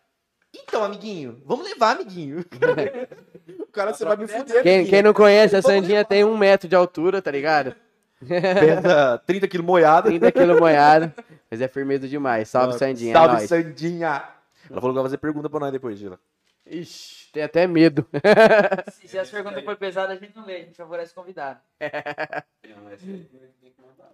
Então, 0.53 0.83
amiguinho, 0.83 1.41
vamos 1.45 1.65
levar, 1.65 1.91
amiguinho. 1.91 2.43
o 3.59 3.67
cara, 3.67 3.93
você 3.93 4.03
vai 4.03 4.17
me 4.17 4.27
fuder, 4.27 4.61
Quem, 4.61 4.85
quem 4.85 5.01
não 5.01 5.13
conhece, 5.13 5.55
a 5.55 5.61
Sandinha 5.61 6.03
tem 6.03 6.23
um 6.23 6.37
metro 6.37 6.67
de 6.67 6.75
altura, 6.75 7.21
tá 7.21 7.31
ligado? 7.31 7.75
Pesa 8.27 9.17
30 9.25 9.47
quilos 9.47 9.65
moiado. 9.65 10.09
30 10.09 10.31
quilos 10.31 10.59
moiado. 10.59 11.13
Mas 11.49 11.61
é 11.61 11.67
firmeza 11.67 12.07
demais. 12.07 12.49
Salve, 12.49 12.77
Sandinha. 12.77 13.11
é 13.11 13.13
Salve, 13.13 13.35
nóis. 13.35 13.49
Sandinha. 13.49 14.23
Ela 14.69 14.81
falou 14.81 14.91
que 14.91 14.95
vai 14.95 15.03
fazer 15.03 15.17
pergunta 15.17 15.49
pra 15.49 15.59
nós 15.59 15.71
depois, 15.71 15.97
Gila. 15.97 16.19
Ixi, 16.65 17.31
tem 17.31 17.41
até 17.43 17.65
medo. 17.65 18.05
Se, 18.91 19.07
se 19.07 19.17
as 19.17 19.29
perguntas 19.29 19.63
for 19.63 19.75
pesadas, 19.75 20.17
a 20.17 20.19
gente 20.19 20.35
não 20.35 20.45
lê, 20.45 20.57
a 20.57 20.59
gente 20.59 20.75
favorece 20.75 21.11
o 21.11 21.15
convidado. 21.15 21.59
Não, 21.79 22.83
mas 22.83 22.99
tem 23.01 23.27
que 23.27 23.81
mandar. 23.81 24.13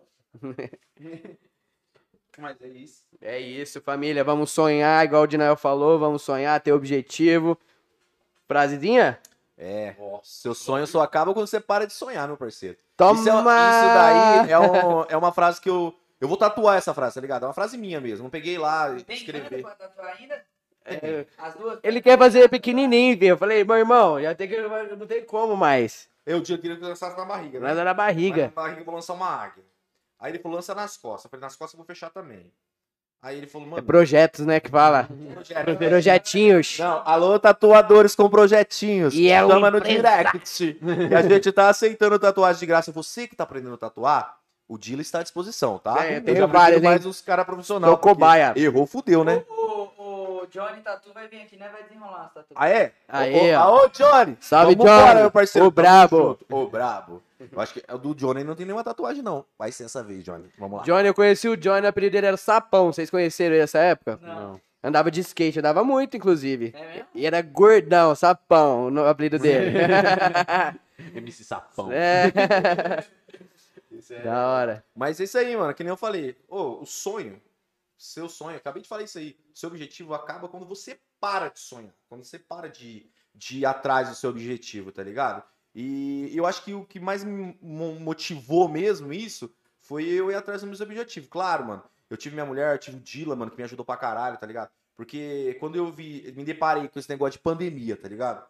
Mas 2.37 2.61
é 2.61 2.67
isso. 2.67 3.03
É 3.21 3.39
isso, 3.39 3.81
família. 3.81 4.23
Vamos 4.23 4.51
sonhar, 4.51 5.03
igual 5.03 5.23
o 5.23 5.27
Dinael 5.27 5.57
falou. 5.57 5.99
Vamos 5.99 6.21
sonhar, 6.21 6.59
ter 6.61 6.71
objetivo. 6.71 7.57
Frasezinha? 8.47 9.19
É. 9.57 9.95
Seu 10.23 10.53
sonho 10.53 10.85
só 10.87 11.01
acaba 11.01 11.33
quando 11.33 11.47
você 11.47 11.59
para 11.59 11.85
de 11.85 11.93
sonhar, 11.93 12.27
meu 12.27 12.37
parceiro. 12.37 12.77
Toma! 12.97 13.19
Isso, 13.19 13.29
é, 13.29 13.33
isso 13.33 13.93
daí 13.93 14.51
é, 14.51 14.59
um- 14.59 15.05
é 15.09 15.17
uma 15.17 15.31
frase 15.31 15.59
que 15.59 15.69
eu. 15.69 15.93
Eu 16.19 16.27
vou 16.27 16.37
tatuar 16.37 16.77
essa 16.77 16.93
frase, 16.93 17.15
tá 17.15 17.21
ligado? 17.21 17.43
É 17.43 17.47
uma 17.47 17.53
frase 17.53 17.77
minha 17.77 17.99
mesmo. 17.99 18.23
Não 18.23 18.29
peguei 18.29 18.57
lá 18.57 18.95
e 18.97 19.03
ainda? 20.19 20.45
É, 20.85 21.25
duas? 21.59 21.79
ele 21.83 22.01
quer 22.01 22.17
fazer 22.17 22.47
pequenininho, 22.47 23.17
viu? 23.17 23.29
Eu 23.29 23.37
falei, 23.37 23.63
meu 23.63 23.75
irmão, 23.75 24.21
já 24.21 24.33
tem 24.35 24.47
que, 24.47 24.55
não 24.95 25.07
tem 25.07 25.25
como 25.25 25.55
mais. 25.57 26.07
Eu 26.25 26.41
queria 26.41 26.75
que 26.75 26.83
eu 26.83 26.87
lançasse 26.89 27.17
na 27.17 27.25
barriga. 27.25 27.59
né? 27.59 27.67
Nada 27.67 27.83
na 27.83 27.93
Mas 27.93 27.97
barriga. 27.97 28.43
Na 28.43 28.49
barriga 28.63 28.81
eu 28.81 28.85
vou 28.85 28.95
lançar 28.95 29.13
uma 29.13 29.27
águia. 29.27 29.63
Aí 30.19 30.31
ele 30.31 30.39
falou, 30.39 30.55
lança 30.55 30.73
nas 30.73 30.95
costas. 30.97 31.25
Eu 31.25 31.29
falei, 31.31 31.41
nas 31.41 31.55
costas 31.55 31.73
eu 31.73 31.77
vou 31.77 31.85
fechar 31.85 32.09
também. 32.09 32.51
Aí 33.25 33.39
ele 33.39 33.47
falou, 33.47 33.67
É 33.67 33.71
mano. 33.71 33.83
projetos, 33.83 34.45
né, 34.45 34.59
que 34.59 34.69
fala. 34.69 35.09
projeto. 35.33 35.77
Projetinhos. 35.77 36.77
Não, 36.77 37.01
alô, 37.03 37.39
tatuadores 37.39 38.13
com 38.13 38.29
projetinhos. 38.29 39.15
E 39.15 39.29
é 39.31 39.39
Chama 39.39 39.57
uma 39.57 39.71
no 39.71 39.81
direct. 39.81 40.77
E 41.09 41.15
a 41.15 41.23
gente 41.23 41.51
tá 41.51 41.69
aceitando 41.69 42.19
tatuagem 42.19 42.59
de 42.59 42.65
graça. 42.67 42.91
Você 42.91 43.27
que 43.27 43.35
tá 43.35 43.43
aprendendo 43.43 43.73
a 43.73 43.77
tatuar, 43.79 44.37
o 44.67 44.77
Dila 44.77 45.01
está 45.01 45.21
à 45.21 45.23
disposição, 45.23 45.79
tá? 45.79 46.05
É, 46.05 46.21
já 46.35 46.45
vários, 46.45 46.83
mais 46.83 47.03
os 47.03 47.19
caras 47.19 47.47
profissionais. 47.47 47.89
Sou 47.89 47.97
cobaia. 47.97 48.53
Errou, 48.55 48.85
fudeu, 48.85 49.23
né? 49.23 49.43
O, 49.49 50.41
o 50.43 50.47
Johnny 50.51 50.81
Tatu 50.83 51.11
vai 51.11 51.27
vir 51.27 51.41
aqui, 51.41 51.57
né? 51.57 51.67
Vai 51.71 51.81
desenrolar 51.81 52.25
as 52.27 52.33
tatu. 52.35 52.53
Ah, 52.55 52.69
é? 52.69 52.91
Aê, 53.09 53.55
Ô, 53.55 53.59
ó. 53.59 53.63
Aô, 53.63 53.87
Johnny! 53.89 54.37
Salve, 54.39 54.75
Johnny. 54.75 55.15
meu 55.21 55.31
parceiro. 55.31 55.67
O 55.67 55.71
brabo. 55.71 56.37
Ô, 56.47 56.67
brabo. 56.67 57.23
Eu 57.51 57.59
acho 57.59 57.73
que 57.73 57.83
o 57.91 57.97
do 57.97 58.13
Johnny 58.15 58.43
não 58.43 58.55
tem 58.55 58.65
nenhuma 58.65 58.83
tatuagem, 58.83 59.21
não. 59.21 59.45
Vai 59.57 59.71
ser 59.71 59.83
essa 59.85 60.03
vez, 60.03 60.23
Johnny. 60.23 60.49
Vamos 60.57 60.77
lá. 60.79 60.83
Johnny, 60.83 61.07
eu 61.07 61.13
conheci 61.13 61.47
o 61.49 61.57
Johnny, 61.57 61.85
o 61.85 61.89
apelido 61.89 62.13
dele 62.13 62.27
era 62.27 62.37
Sapão. 62.37 62.91
Vocês 62.93 63.09
conheceram 63.09 63.53
ele 63.55 63.61
nessa 63.61 63.79
época? 63.79 64.17
Não. 64.21 64.59
Andava 64.83 65.09
de 65.09 65.19
skate, 65.21 65.59
andava 65.59 65.83
muito, 65.83 66.15
inclusive. 66.15 66.71
É 66.75 66.87
mesmo? 66.87 67.07
E 67.15 67.25
era 67.25 67.41
gordão, 67.41 68.13
Sapão, 68.15 68.89
no 68.91 69.05
apelido 69.05 69.39
dele. 69.39 69.77
MC 71.15 71.43
Sapão. 71.43 71.89
é. 71.91 72.31
Isso 73.91 74.13
é- 74.13 74.21
Da 74.21 74.47
hora. 74.49 74.85
Mas 74.95 75.19
é 75.19 75.23
isso 75.23 75.37
aí, 75.37 75.55
mano. 75.55 75.73
Que 75.73 75.83
nem 75.83 75.89
eu 75.89 75.97
falei. 75.97 76.35
Ô, 76.49 76.81
o 76.81 76.85
sonho, 76.85 77.41
seu 77.97 78.27
sonho, 78.27 78.57
acabei 78.57 78.81
de 78.81 78.87
falar 78.89 79.03
isso 79.03 79.17
aí. 79.17 79.37
Seu 79.53 79.69
objetivo 79.69 80.13
acaba 80.13 80.47
quando 80.49 80.65
você 80.65 80.99
para 81.19 81.47
de 81.49 81.59
sonhar. 81.59 81.93
Quando 82.09 82.23
você 82.23 82.37
para 82.37 82.69
de, 82.69 83.09
de 83.33 83.59
ir 83.59 83.65
atrás 83.65 84.09
do 84.09 84.15
seu 84.15 84.29
objetivo, 84.29 84.91
tá 84.91 85.01
ligado? 85.01 85.41
E 85.75 86.31
eu 86.33 86.45
acho 86.45 86.63
que 86.63 86.73
o 86.73 86.85
que 86.85 86.99
mais 86.99 87.23
me 87.23 87.57
mo- 87.61 87.99
motivou 87.99 88.69
mesmo 88.69 89.11
isso 89.11 89.53
foi 89.81 90.05
eu 90.05 90.31
ir 90.31 90.35
atrás 90.35 90.61
dos 90.61 90.69
meus 90.69 90.79
objetivos. 90.81 91.29
Claro, 91.29 91.65
mano. 91.65 91.83
Eu 92.09 92.15
tive 92.15 92.33
minha 92.35 92.45
mulher, 92.45 92.73
eu 92.73 92.79
tive 92.79 92.97
o 92.97 92.99
Dila, 93.01 93.35
mano, 93.35 93.51
que 93.51 93.57
me 93.57 93.63
ajudou 93.63 93.83
pra 93.85 93.97
caralho, 93.97 94.37
tá 94.37 94.47
ligado? 94.47 94.69
Porque 94.95 95.57
quando 95.59 95.75
eu 95.75 95.91
vi, 95.91 96.31
me 96.35 96.45
deparei 96.45 96.87
com 96.87 96.97
esse 96.97 97.09
negócio 97.09 97.33
de 97.33 97.39
pandemia, 97.43 97.97
tá 97.97 98.07
ligado? 98.07 98.45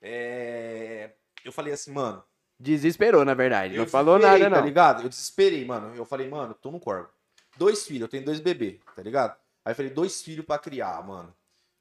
É, 0.00 1.10
Eu 1.44 1.50
falei 1.52 1.72
assim, 1.72 1.90
mano, 1.92 2.22
Desesperou, 2.60 3.24
na 3.24 3.34
verdade. 3.34 3.76
não 3.76 3.86
falou 3.86 4.18
nada, 4.18 4.50
Tá 4.50 4.56
não. 4.58 4.64
ligado? 4.64 5.02
Eu 5.02 5.08
desesperei, 5.08 5.64
mano. 5.64 5.94
Eu 5.96 6.04
falei, 6.04 6.28
mano, 6.28 6.54
tô 6.54 6.70
no 6.70 6.80
corvo. 6.80 7.08
Dois 7.56 7.84
filhos, 7.86 8.02
eu 8.02 8.08
tenho 8.08 8.24
dois 8.24 8.40
bebês, 8.40 8.78
tá 8.96 9.02
ligado? 9.02 9.36
Aí 9.64 9.72
eu 9.72 9.76
falei, 9.76 9.90
dois 9.90 10.22
filhos 10.22 10.44
pra 10.44 10.58
criar, 10.58 11.04
mano. 11.06 11.32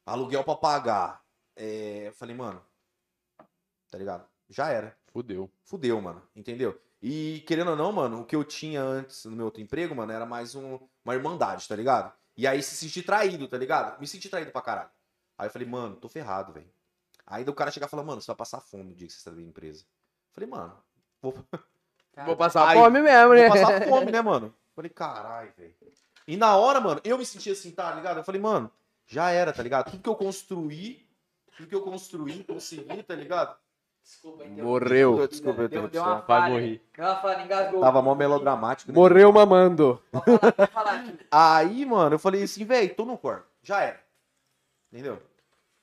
Aluguel 0.05 0.43
pra 0.43 0.55
pagar. 0.55 1.21
É... 1.55 2.07
Eu 2.07 2.13
falei, 2.13 2.35
mano, 2.35 2.61
tá 3.91 3.97
ligado? 3.97 4.25
Já 4.49 4.69
era. 4.69 4.95
Fudeu. 5.07 5.49
Fudeu, 5.63 5.99
mano. 6.01 6.21
Entendeu? 6.35 6.79
E 7.01 7.43
querendo 7.47 7.71
ou 7.71 7.75
não, 7.75 7.91
mano, 7.91 8.21
o 8.21 8.25
que 8.25 8.35
eu 8.35 8.43
tinha 8.43 8.81
antes 8.81 9.25
no 9.25 9.35
meu 9.35 9.45
outro 9.45 9.61
emprego, 9.61 9.95
mano, 9.95 10.11
era 10.11 10.25
mais 10.25 10.55
um, 10.55 10.79
uma 11.05 11.13
irmandade, 11.13 11.67
tá 11.67 11.75
ligado? 11.75 12.11
E 12.35 12.47
aí 12.47 12.61
se 12.61 12.75
sentir 12.75 13.03
traído, 13.03 13.47
tá 13.47 13.57
ligado? 13.57 13.99
Me 13.99 14.07
senti 14.07 14.29
traído 14.29 14.51
pra 14.51 14.61
caralho. 14.61 14.89
Aí 15.37 15.47
eu 15.47 15.51
falei, 15.51 15.67
mano, 15.67 15.95
tô 15.95 16.09
ferrado, 16.09 16.53
velho. 16.53 16.69
Aí 17.25 17.43
o 17.43 17.53
cara 17.53 17.71
chegar 17.71 17.87
e 17.87 17.89
falar, 17.89 18.03
mano, 18.03 18.21
você 18.21 18.27
vai 18.27 18.35
passar 18.35 18.59
fome 18.59 18.85
no 18.85 18.95
dia 18.95 19.07
que 19.07 19.13
você 19.13 19.19
sair 19.19 19.33
da 19.33 19.37
minha 19.37 19.49
empresa. 19.49 19.83
Eu 19.83 20.33
falei, 20.33 20.49
mano, 20.49 20.77
vou, 21.21 21.33
Vou 22.25 22.35
passar 22.35 22.67
Aí, 22.67 22.77
fome 22.77 23.01
mesmo, 23.01 23.33
né? 23.33 23.47
vou 23.47 23.57
passar 23.57 23.81
fome, 23.87 24.11
né, 24.11 24.21
mano? 24.21 24.47
Eu 24.47 24.53
falei, 24.75 24.89
caralho, 24.89 25.53
velho. 25.55 25.75
E 26.27 26.35
na 26.35 26.55
hora, 26.57 26.79
mano, 26.81 26.99
eu 27.03 27.17
me 27.17 27.25
senti 27.25 27.51
assim, 27.51 27.71
tá 27.71 27.93
ligado? 27.93 28.17
Eu 28.17 28.23
falei, 28.23 28.41
mano, 28.41 28.71
já 29.05 29.29
era, 29.29 29.53
tá 29.53 29.61
ligado? 29.61 29.91
Tudo 29.91 30.03
que 30.03 30.09
eu 30.09 30.15
construí, 30.15 31.07
tudo 31.55 31.69
que 31.69 31.75
eu 31.75 31.81
construí, 31.81 32.43
consegui, 32.43 33.03
tá 33.03 33.15
ligado? 33.15 33.55
Desculpa, 34.07 34.45
então. 34.45 34.63
Morreu. 34.63 35.27
Desculpa, 35.27 35.63
eu 35.63 35.67
Deu, 35.67 35.81
uma. 35.81 35.89
Deu 35.89 36.01
uma 36.01 36.21
falha, 36.21 37.43
engasgou. 37.43 37.81
Tava 37.81 38.01
mó 38.01 38.15
melodramático. 38.15 38.89
né? 38.89 38.95
Morreu 38.97 39.33
mamando. 39.33 40.01
Falar, 40.11 40.67
falar. 40.69 41.13
Aí, 41.29 41.85
mano, 41.85 42.15
eu 42.15 42.19
falei 42.19 42.41
assim, 42.41 42.63
velho, 42.63 42.95
tô 42.95 43.03
no 43.03 43.17
corpo. 43.17 43.45
Já 43.61 43.81
era. 43.81 44.01
Entendeu? 44.89 45.21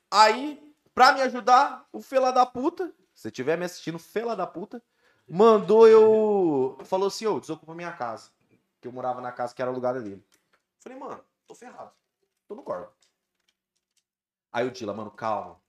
Aí, 0.09 0.73
pra 0.93 1.13
me 1.13 1.21
ajudar, 1.21 1.87
o 1.93 2.01
fela 2.01 2.31
da 2.31 2.47
puta, 2.47 2.87
se 3.13 3.21
você 3.21 3.27
estiver 3.27 3.59
me 3.59 3.65
assistindo, 3.65 3.99
fela 3.99 4.35
da 4.35 4.47
puta, 4.47 4.81
mandou 5.29 5.87
eu. 5.87 6.79
Falou 6.83 7.09
assim, 7.09 7.27
ô, 7.27 7.39
desocupa 7.39 7.75
minha 7.75 7.91
casa. 7.91 8.31
Que 8.81 8.87
eu 8.87 8.91
morava 8.91 9.21
na 9.21 9.31
casa 9.31 9.53
que 9.53 9.61
era 9.61 9.69
alugada 9.69 10.01
dele. 10.01 10.25
Falei, 10.79 10.97
mano, 10.97 11.19
tô 11.45 11.53
ferrado. 11.53 11.91
Tô 12.47 12.55
no 12.55 12.63
corpo. 12.63 12.91
Aí 14.51 14.65
o 14.65 14.71
Dila, 14.71 14.95
mano, 14.95 15.11
calma. 15.11 15.63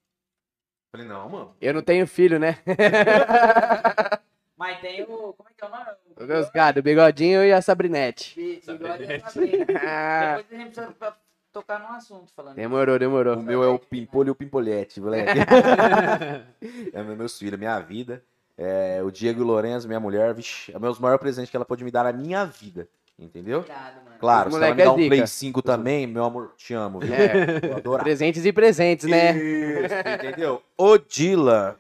Falei, 0.97 1.07
não, 1.07 1.29
mano. 1.29 1.57
Eu 1.61 1.75
não 1.75 1.83
tenho 1.83 2.07
filho, 2.07 2.39
né? 2.39 2.59
Mas 4.57 4.81
tem 4.81 5.03
o. 5.03 5.35
Como 5.35 5.49
é 5.49 5.53
que 5.57 5.63
é 5.65 5.67
o 5.67 5.71
nome? 5.71 5.85
O 6.19 6.25
Meus 6.25 6.51
gados, 6.51 6.81
o 6.81 6.83
bigodinho 6.83 7.45
e 7.45 7.53
a 7.53 7.61
Sabrinete. 7.61 8.35
Bi- 8.35 8.63
bigode 8.67 9.21
Sabrina. 9.31 9.67
Ah, 9.87 10.37
Depois 10.39 10.47
a 10.61 10.65
gente 10.65 10.75
precisa 10.75 11.17
tocar 11.53 11.79
num 11.81 11.89
assunto 11.95 12.33
falando. 12.35 12.57
demorou, 12.57 12.99
demorou. 12.99 13.37
O 13.37 13.43
meu 13.43 13.63
é 13.63 13.69
o 13.69 13.79
Pimpolho 13.79 14.29
e 14.29 14.31
o 14.31 14.35
Pimpolhete, 14.35 14.99
moleque. 15.01 15.39
é 16.95 17.03
meu, 17.03 17.17
meus 17.17 17.39
filhos, 17.39 17.59
minha 17.59 17.79
vida. 17.81 18.23
É, 18.57 19.03
o 19.03 19.11
Diego 19.11 19.41
e 19.41 19.43
o 19.43 19.47
Lourenço, 19.47 19.87
minha 19.87 20.01
mulher, 20.01 20.33
vixi, 20.33 20.73
é 20.73 20.79
o 20.79 20.81
meus 20.81 20.99
maior 20.99 21.19
presente 21.19 21.51
que 21.51 21.57
ela 21.57 21.67
pode 21.67 21.85
me 21.85 21.91
dar 21.91 22.05
na 22.05 22.13
minha 22.13 22.47
vida. 22.47 22.89
Entendeu? 23.19 23.65
Irado, 23.65 23.97
mano. 24.05 24.17
Claro, 24.19 24.49
Os 24.49 24.55
se 24.57 24.63
ela 24.63 24.75
me 24.75 24.83
é 24.83 24.91
um 24.91 24.97
zica. 24.97 25.09
Play 25.09 25.27
5 25.27 25.63
também, 25.63 26.07
meu 26.07 26.25
amor, 26.25 26.53
te 26.57 26.75
amo, 26.75 27.01
viu? 27.01 27.15
É, 27.15 27.99
presentes 27.99 28.45
e 28.45 28.53
presentes, 28.53 29.07
né? 29.09 29.33
Isso, 29.37 29.95
entendeu? 30.15 30.63
O 30.77 30.99
Dila, 30.99 31.79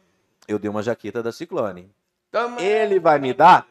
eu 0.48 0.58
dei 0.58 0.70
uma 0.70 0.82
jaqueta 0.82 1.22
da 1.22 1.32
Ciclone. 1.32 1.90
Toma! 2.30 2.60
Ele 2.60 2.98
vai 2.98 3.18
me 3.18 3.34
dar, 3.34 3.66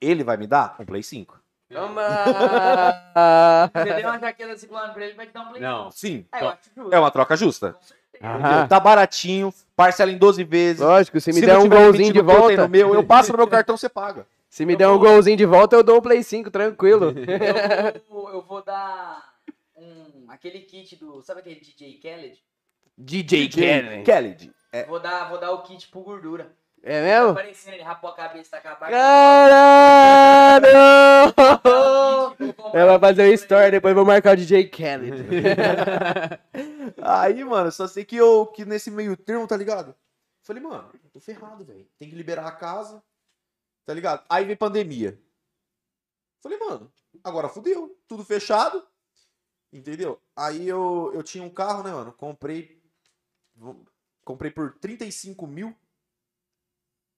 ele 0.00 0.22
vai 0.22 0.36
me 0.36 0.46
dar 0.46 0.76
um 0.78 0.84
Play 0.84 1.02
5. 1.02 1.38
Toma! 1.72 2.02
Você 3.74 3.94
deu 3.94 4.08
uma 4.08 4.18
jaqueta 4.18 4.56
ciclone 4.56 4.92
pra 4.94 5.04
ele, 5.04 5.14
vai 5.14 5.26
te 5.26 5.32
dar 5.32 5.42
um 5.42 5.48
play. 5.48 5.60
Não. 5.60 5.90
Sim, 5.90 6.24
É, 6.32 6.44
eu 6.76 6.92
é 6.92 6.98
uma 6.98 7.10
troca 7.10 7.36
justa. 7.36 7.76
Aham. 8.22 8.66
Tá 8.66 8.80
baratinho, 8.80 9.52
parcela 9.76 10.10
em 10.10 10.18
12 10.18 10.42
vezes. 10.44 10.80
Lógico, 10.80 11.20
se 11.20 11.30
me 11.30 11.40
Se 11.40 11.46
der 11.46 11.58
um 11.58 11.68
golzinho 11.68 12.12
de 12.12 12.20
volta, 12.20 12.62
no 12.62 12.68
meu, 12.68 12.94
eu 12.94 13.04
passo 13.04 13.32
no 13.32 13.38
meu 13.38 13.46
cartão, 13.46 13.76
você 13.76 13.88
paga. 13.88 14.26
Se 14.48 14.64
me 14.66 14.76
der 14.76 14.88
um 14.88 14.98
golzinho 14.98 15.36
de 15.36 15.44
volta, 15.46 15.76
eu 15.76 15.82
dou 15.82 15.98
um 15.98 16.02
Play 16.02 16.22
5, 16.22 16.50
tranquilo. 16.50 17.12
Eu 17.16 18.02
vou, 18.08 18.30
eu 18.32 18.42
vou 18.42 18.62
dar 18.64 19.34
um, 19.76 20.24
aquele 20.28 20.60
kit 20.60 20.96
do. 20.96 21.22
Sabe 21.22 21.40
aquele 21.40 21.60
DJ 21.60 22.00
Khaled? 22.02 22.42
DJ 22.96 23.48
Kelly. 23.48 24.02
Kelly. 24.02 24.52
É, 24.72 24.84
Vou 24.84 24.98
dar, 25.00 25.28
vou 25.28 25.38
dar 25.38 25.52
o 25.52 25.62
kit 25.62 25.88
pro 25.88 26.00
gordura. 26.02 26.52
É 26.82 27.00
Tá 27.00 27.06
mesmo? 27.20 27.34
parecendo, 27.34 27.74
ele 27.76 27.82
rapou 27.82 28.10
a 28.10 28.14
cabeça, 28.14 28.50
tá 28.52 28.58
acabado. 28.58 28.90
Caralho! 28.90 30.66
Ela 32.72 32.98
vai 32.98 33.10
fazer 33.10 33.28
um 33.30 33.32
story, 33.34 33.70
depois 33.72 33.90
eu 33.92 33.96
vou 33.96 34.04
marcar 34.04 34.34
o 34.34 34.36
DJ 34.36 34.64
Kelly. 34.68 35.10
Aí, 37.02 37.42
mano, 37.44 37.70
só 37.72 37.86
sei 37.86 38.04
que 38.04 38.16
eu, 38.16 38.46
que 38.46 38.64
nesse 38.64 38.90
meio 38.90 39.16
termo, 39.16 39.46
tá 39.46 39.56
ligado? 39.56 39.94
Falei, 40.42 40.62
mano, 40.62 40.88
tô 41.12 41.20
ferrado, 41.20 41.64
velho. 41.64 41.86
Tem 41.98 42.08
que 42.08 42.16
liberar 42.16 42.46
a 42.46 42.52
casa, 42.52 43.02
tá 43.88 43.94
ligado? 43.94 44.22
Aí 44.28 44.44
veio 44.44 44.58
pandemia. 44.58 45.18
Falei, 46.42 46.58
mano, 46.58 46.92
agora 47.24 47.48
fudeu. 47.48 47.98
Tudo 48.06 48.22
fechado, 48.22 48.86
entendeu? 49.72 50.20
Aí 50.36 50.68
eu, 50.68 51.10
eu 51.14 51.22
tinha 51.22 51.42
um 51.42 51.48
carro, 51.48 51.82
né, 51.82 51.90
mano? 51.90 52.12
Comprei, 52.12 52.82
comprei 54.26 54.50
por 54.50 54.74
35 54.74 55.46
mil. 55.46 55.74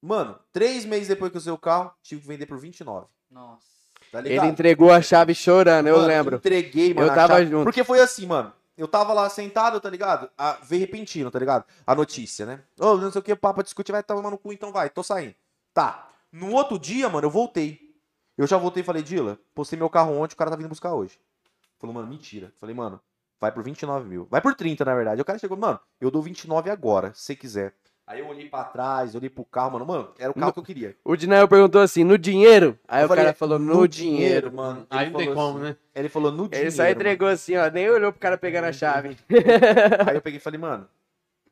Mano, 0.01 0.39
três 0.53 0.85
meses 0.85 1.09
depois 1.09 1.33
que 1.33 1.39
eu 1.39 1.41
usei 1.41 1.53
o 1.53 1.59
carro, 1.59 1.93
tive 2.05 2.21
que 2.23 2.29
vender 2.29 2.47
por 2.47 2.57
29, 2.57 3.09
Nossa. 3.29 3.67
tá 4.13 4.21
Ele 4.21 4.29
ligado? 4.29 4.47
entregou 4.51 4.93
a 4.93 5.03
chave 5.03 5.35
chorando, 5.35 5.89
eu 5.89 5.97
Mano, 5.97 6.07
lembro. 6.07 6.37
Entreguei, 6.37 6.95
mano. 6.95 7.09
Eu 7.09 7.15
tava 7.17 7.35
chave. 7.35 7.51
junto. 7.51 7.65
Porque 7.65 7.83
foi 7.83 7.99
assim, 8.01 8.27
mano. 8.27 8.53
Eu 8.79 8.87
tava 8.87 9.13
lá 9.13 9.29
sentado, 9.29 9.81
tá 9.81 9.91
ligado? 9.91 10.31
A, 10.39 10.53
veio 10.63 10.83
repentino, 10.83 11.33
tá 11.33 11.39
ligado? 11.41 11.65
A 11.85 11.97
notícia, 11.97 12.47
né? 12.47 12.63
Ô, 12.79 12.97
não 12.97 13.11
sei 13.11 13.19
o 13.19 13.25
que, 13.25 13.35
papo 13.35 13.61
discutir, 13.65 13.91
vai 13.91 14.05
tomar 14.05 14.31
no 14.31 14.39
cu, 14.39 14.53
então 14.53 14.71
vai, 14.71 14.89
tô 14.89 15.03
saindo. 15.03 15.35
Tá. 15.75 16.07
No 16.33 16.53
outro 16.53 16.79
dia, 16.79 17.09
mano, 17.09 17.27
eu 17.27 17.31
voltei. 17.31 17.79
Eu 18.39 18.47
já 18.47 18.57
voltei 18.57 18.83
e 18.83 18.87
falei, 18.87 19.03
Dila, 19.03 19.39
postei 19.55 19.79
meu 19.79 19.91
carro 19.91 20.17
ontem, 20.17 20.35
o 20.35 20.37
cara 20.37 20.51
tá 20.51 20.57
vindo 20.57 20.69
buscar 20.69 20.95
hoje. 20.95 21.19
Falou, 21.79 21.95
mano, 21.95 22.07
mentira. 22.09 22.53
Falei, 22.61 22.75
mano, 22.75 23.01
vai 23.41 23.51
por 23.53 23.63
29 23.63 24.09
mil. 24.09 24.27
Vai 24.31 24.41
por 24.41 24.55
30, 24.55 24.85
na 24.85 24.95
verdade. 24.95 25.17
Aí 25.17 25.23
o 25.23 25.25
cara 25.25 25.39
chegou, 25.39 25.57
mano, 25.59 25.79
eu 26.01 26.11
dou 26.11 26.23
29 26.23 26.71
agora, 26.71 27.13
se 27.15 27.23
você 27.23 27.37
quiser. 27.37 27.75
Aí 28.07 28.19
eu 28.19 28.27
olhei 28.27 28.49
pra 28.49 28.65
trás, 28.65 29.15
olhei 29.15 29.31
pro 29.31 29.45
carro, 29.45 29.73
mano, 29.73 29.87
mano, 29.87 30.13
era 30.19 30.31
o 30.33 30.35
carro 30.35 30.47
No- 30.47 30.53
que 30.53 30.59
eu 30.59 30.65
queria. 30.65 30.97
O 31.05 31.15
Dinael 31.15 31.47
perguntou 31.47 31.81
assim, 31.81 32.03
no 32.03 32.19
dinheiro? 32.19 32.77
Aí 32.89 33.03
Eu 33.03 33.07
o 33.07 33.09
cara 33.09 33.21
falei, 33.21 33.35
falou, 33.35 33.59
no, 33.59 33.87
dinheiro. 33.87 34.53
mano. 34.53 34.85
Aí 34.91 35.05
Ele 35.07 35.11
não 35.13 35.19
tem 35.19 35.29
falou 35.29 35.43
como, 35.53 35.59
assim- 35.59 35.69
né? 35.69 35.77
Ele 35.95 36.09
falou 36.09 36.33
no 36.33 36.49
dinheiro. 36.49 36.65
Ele 36.65 36.71
só 36.73 36.83
mano. 36.83 36.95
entregou 36.95 37.29
assim, 37.29 37.57
ó, 37.57 37.71
nem 37.71 37.89
olhou 37.89 38.11
pro 38.11 38.21
cara 38.21 38.37
pegando 38.37 38.65
a 38.65 38.73
chave. 38.73 39.17
Aí 40.09 40.17
eu 40.17 40.23
peguei 40.23 40.39
e 40.39 40.43
falei, 40.43 40.59
mano, 40.59 40.89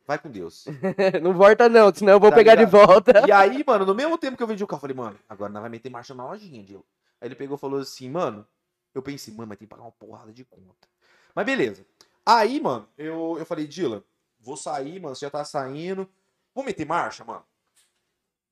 vai 0.09 0.19
com 0.19 0.31
Deus. 0.31 0.73
não 1.23 1.35
volta 1.35 1.69
não, 1.69 1.95
senão 1.95 2.15
eu 2.15 2.21
vou 2.21 2.31
Tá 2.31 2.37
pegar 2.37 2.57
de 2.57 2.65
ligado? 2.65 2.73
volta. 2.87 3.13
E 3.17 3.31
aí, 3.31 3.63
mano, 3.67 3.87
no 3.87 3.95
mesmo 3.95 4.19
tempo 4.19 4.37
que 4.37 4.43
eu 4.43 4.47
vendi 4.49 4.65
o 4.65 4.67
carro, 4.67 4.79
eu 4.79 4.81
falei, 4.81 4.97
mano, 4.97 5.21
agora 5.29 5.53
nós 5.53 5.61
vai 5.63 5.71
meter 5.71 5.91
marcha 5.91 6.15
na 6.15 6.27
lojinha, 6.27 6.65
Dilo. 6.65 6.85
Aí 7.21 7.29
ele 7.29 7.37
pegou 7.37 7.57
e 7.57 7.61
falou 7.61 7.81
assim, 7.81 8.11
mano, 8.11 8.47
eu 8.95 9.03
pensei, 9.03 9.35
mano, 9.35 9.49
mas 9.49 9.59
tem 9.59 9.69
que 9.69 9.71
pagar 9.71 9.85
uma 9.85 9.93
porrada 9.93 10.33
de 10.33 10.45
conta. 10.45 10.89
Mas 11.35 11.47
beleza. 11.47 11.87
Aí, 12.27 12.61
mano, 12.61 12.89
eu, 12.99 13.37
eu 13.39 13.47
falei, 13.47 13.67
Dila, 13.67 14.05
vou 14.41 14.57
sair, 14.57 15.01
mano, 15.01 15.15
você 15.15 15.27
já 15.27 15.31
tá 15.31 15.45
saindo. 15.45 16.09
Vou 16.55 16.65
meter 16.65 16.87
marcha, 16.87 17.25
mano. 17.25 17.45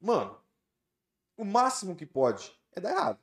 Mano, 0.00 0.38
o 1.36 1.44
máximo 1.44 1.96
que 1.96 2.06
pode 2.06 2.52
é 2.72 2.80
dar 2.80 2.90
errado. 2.92 3.18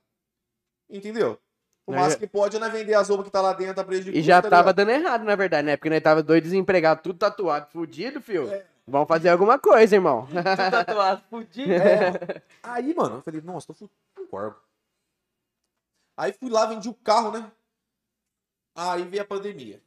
Entendeu? 0.90 1.40
O 1.86 1.92
Mas 1.92 2.02
máximo 2.02 2.20
que 2.22 2.28
pode 2.28 2.56
é 2.56 2.60
nós 2.60 2.72
vender 2.72 2.94
as 2.94 3.10
roupas 3.10 3.26
que 3.26 3.32
tá 3.32 3.42
lá 3.42 3.54
dentro 3.54 3.82
a 3.82 3.84
preço 3.84 4.04
de 4.06 4.10
E 4.12 4.14
custo, 4.14 4.26
já 4.28 4.42
tá 4.42 4.50
tava 4.50 4.72
ligado? 4.72 4.76
dando 4.76 4.92
errado, 4.92 5.24
na 5.24 5.36
verdade, 5.36 5.66
né? 5.66 5.76
Porque 5.78 5.90
nós 5.90 6.02
tava 6.02 6.24
dois 6.24 6.42
desempregados, 6.42 7.04
tudo 7.04 7.20
tatuado, 7.20 7.68
fudido, 7.72 8.22
fio. 8.22 8.50
É. 8.50 8.66
Vamos 8.88 9.08
fazer 9.08 9.30
alguma 9.30 9.58
coisa, 9.60 9.96
irmão. 9.96 10.26
Tudo 10.28 10.44
tatuado, 10.44 11.24
fudido. 11.30 11.72
É. 11.72 12.42
Aí, 12.62 12.94
mano, 12.94 13.16
eu 13.18 13.22
falei, 13.22 13.40
nossa, 13.42 13.68
tô 13.68 13.74
fudido 13.74 13.96
com 14.16 14.28
corvo. 14.28 14.58
Aí 16.18 16.34
fui 16.34 16.50
lá, 16.50 16.66
vendi 16.66 16.90
o 16.90 16.94
carro, 16.94 17.32
né? 17.32 17.50
Aí 18.76 19.04
veio 19.04 19.24
a 19.24 19.26
pandemia. 19.26 19.82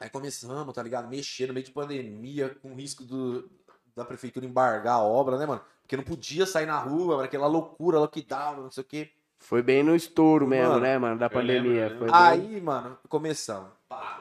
Aí 0.00 0.10
começamos, 0.10 0.74
tá 0.74 0.82
ligado? 0.82 1.08
Mexer 1.08 1.46
no 1.46 1.54
meio 1.54 1.64
de 1.64 1.72
pandemia, 1.72 2.54
com 2.56 2.74
risco 2.74 3.04
do, 3.04 3.48
da 3.94 4.04
prefeitura 4.04 4.44
embargar 4.44 4.94
a 4.94 5.02
obra, 5.04 5.38
né, 5.38 5.46
mano? 5.46 5.62
Porque 5.82 5.96
não 5.96 6.02
podia 6.04 6.46
sair 6.46 6.66
na 6.66 6.78
rua, 6.78 7.14
era 7.14 7.24
aquela 7.26 7.46
loucura, 7.46 8.00
lockdown, 8.00 8.56
não 8.62 8.70
sei 8.72 8.82
o 8.82 8.86
quê. 8.86 9.12
Foi 9.44 9.60
bem 9.62 9.82
no 9.82 9.94
estouro 9.94 10.46
mesmo, 10.46 10.70
Mano, 10.72 10.80
né, 10.80 10.96
mano, 10.98 11.18
da 11.18 11.28
pandemia. 11.28 11.88
lembro, 11.88 12.04
lembro. 12.04 12.04
bem- 12.06 12.14
Aí, 12.14 12.60
mano, 12.62 12.96
começamos. 13.10 13.68
Pá, 13.86 14.20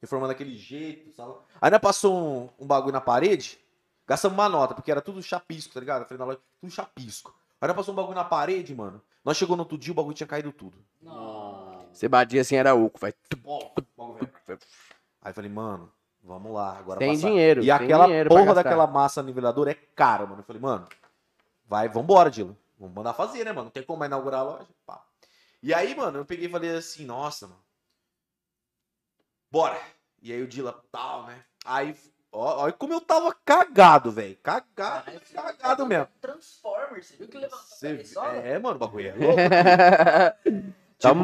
reformando 0.00 0.32
daquele 0.32 0.56
jeito. 0.56 1.12
Salão. 1.12 1.38
Aí 1.60 1.70
nós 1.70 1.80
passou 1.80 2.16
um, 2.58 2.64
um 2.64 2.66
bagulho 2.66 2.92
na 2.94 3.00
parede, 3.00 3.58
gastamos 4.06 4.36
uma 4.38 4.48
nota, 4.48 4.74
porque 4.74 4.90
era 4.90 5.02
tudo 5.02 5.22
chapisco, 5.22 5.74
tá 5.74 5.80
ligado? 5.80 6.02
Eu 6.02 6.06
falei 6.08 6.18
na 6.18 6.24
loja, 6.24 6.38
tudo 6.60 6.70
chapisco. 6.72 7.34
Aí 7.60 7.68
nós 7.68 7.76
passou 7.76 7.92
um 7.92 7.96
bagulho 7.96 8.14
na 8.14 8.24
parede, 8.24 8.74
mano. 8.74 9.02
Nós 9.22 9.36
chegou 9.36 9.54
no 9.54 9.62
outro 9.64 9.76
dia, 9.76 9.92
o 9.92 9.94
bagulho 9.94 10.14
tinha 10.14 10.26
caído 10.26 10.50
tudo. 10.50 10.78
Nossa. 11.02 11.86
Você 11.92 12.08
batia 12.08 12.40
assim, 12.40 12.56
era 12.56 12.74
oco, 12.74 12.98
vai. 12.98 13.12
Aí 15.22 15.30
eu 15.30 15.34
falei, 15.34 15.50
mano, 15.50 15.90
vamos 16.22 16.52
lá. 16.52 16.78
Agora 16.78 16.98
Tem 16.98 17.14
passar. 17.14 17.28
dinheiro, 17.28 17.60
E 17.60 17.64
tem 17.64 17.70
aquela 17.70 18.06
dinheiro 18.06 18.28
porra 18.30 18.54
daquela 18.54 18.86
massa 18.86 19.22
niveladora 19.22 19.70
é 19.72 19.74
cara, 19.94 20.24
mano. 20.26 20.40
Eu 20.40 20.44
falei, 20.44 20.60
mano, 20.62 20.86
vai, 21.66 21.86
vambora, 21.88 22.30
Dilo. 22.30 22.56
Vamos 22.78 22.94
mandar 22.94 23.14
fazer, 23.14 23.44
né, 23.44 23.52
mano? 23.52 23.64
Não 23.64 23.70
tem 23.70 23.82
como 23.82 23.98
mais 23.98 24.08
inaugurar 24.08 24.40
a 24.40 24.44
loja. 24.44 24.68
Pá. 24.84 25.02
E 25.62 25.72
aí, 25.72 25.94
mano, 25.94 26.18
eu 26.18 26.24
peguei 26.24 26.46
e 26.46 26.50
falei 26.50 26.76
assim, 26.76 27.04
nossa, 27.06 27.46
mano. 27.46 27.62
Bora. 29.50 29.80
E 30.20 30.32
aí 30.32 30.42
o 30.42 30.48
Dila, 30.48 30.82
tal, 30.90 31.24
né? 31.26 31.44
Aí, 31.64 31.96
ó, 32.32 32.62
olha 32.64 32.72
como 32.72 32.92
eu 32.92 33.00
tava 33.00 33.34
cagado, 33.44 34.10
velho. 34.10 34.36
Cagado, 34.42 35.10
você 35.12 35.34
cagado 35.34 35.82
tá 35.82 35.88
mesmo. 35.88 36.08
Transformers, 36.20 37.06
você 37.06 37.16
viu 37.16 37.28
que 37.28 37.38
levantou 37.38 37.78
cabeçola? 37.80 38.34
É, 38.36 38.58
mano, 38.58 38.76
o 38.76 38.78
bagulho 38.78 39.08
é 39.08 39.14
louco. 39.14 39.40
Tipo, 40.98 41.14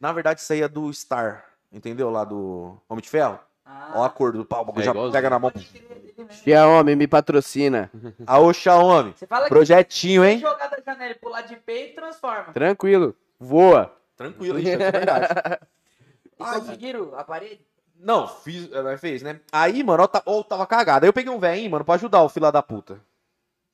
Na 0.00 0.12
verdade, 0.12 0.40
isso 0.40 0.52
aí 0.52 0.62
é 0.62 0.68
do 0.68 0.92
Star, 0.92 1.46
entendeu? 1.72 2.10
Lá 2.10 2.24
do 2.24 2.76
Homem 2.88 3.02
de 3.02 3.08
Ferro. 3.08 3.38
Ah, 3.64 3.92
Ó 3.96 4.04
a 4.04 4.10
cor 4.10 4.32
do 4.32 4.44
pau, 4.44 4.62
o 4.62 4.64
bagulho 4.66 4.82
É 4.82 4.84
já 4.84 4.90
igualzinho. 4.90 5.12
pega 5.12 5.30
na 5.30 5.38
mão. 5.38 5.50
Homem, 6.78 6.96
me 6.96 7.06
patrocina. 7.06 7.90
Aô, 8.26 8.52
Xiaomi. 8.52 9.12
Você 9.16 9.26
fala 9.26 9.44
que 9.44 9.48
Projetinho, 9.48 10.22
se 10.22 10.28
hein? 10.28 10.38
jogar 10.38 10.68
da 10.68 10.78
janela 10.84 11.12
e 11.12 11.14
pular 11.14 11.42
de 11.42 11.56
peito, 11.56 11.94
transforma. 11.94 12.52
Tranquilo. 12.52 13.14
Voa. 13.40 13.92
Tranquilo, 14.16 14.58
isso 14.58 14.68
é 14.70 14.76
verdade. 14.90 15.26
E 16.36 16.44
conseguiram 16.44 17.12
a 17.16 17.22
parede? 17.22 17.60
Não, 17.96 18.26
fiz, 18.26 18.68
ela 18.72 18.98
fez, 18.98 19.22
né? 19.22 19.38
Aí, 19.52 19.84
mano, 19.84 20.02
eu, 20.02 20.08
ta- 20.08 20.22
eu 20.26 20.42
tava 20.42 20.66
cagado. 20.66 21.04
Aí 21.04 21.08
eu 21.08 21.12
peguei 21.12 21.32
um 21.32 21.38
velhinho, 21.38 21.70
mano, 21.70 21.84
pra 21.84 21.94
ajudar 21.94 22.22
o 22.24 22.28
filho 22.28 22.50
da 22.50 22.60
puta. 22.60 22.98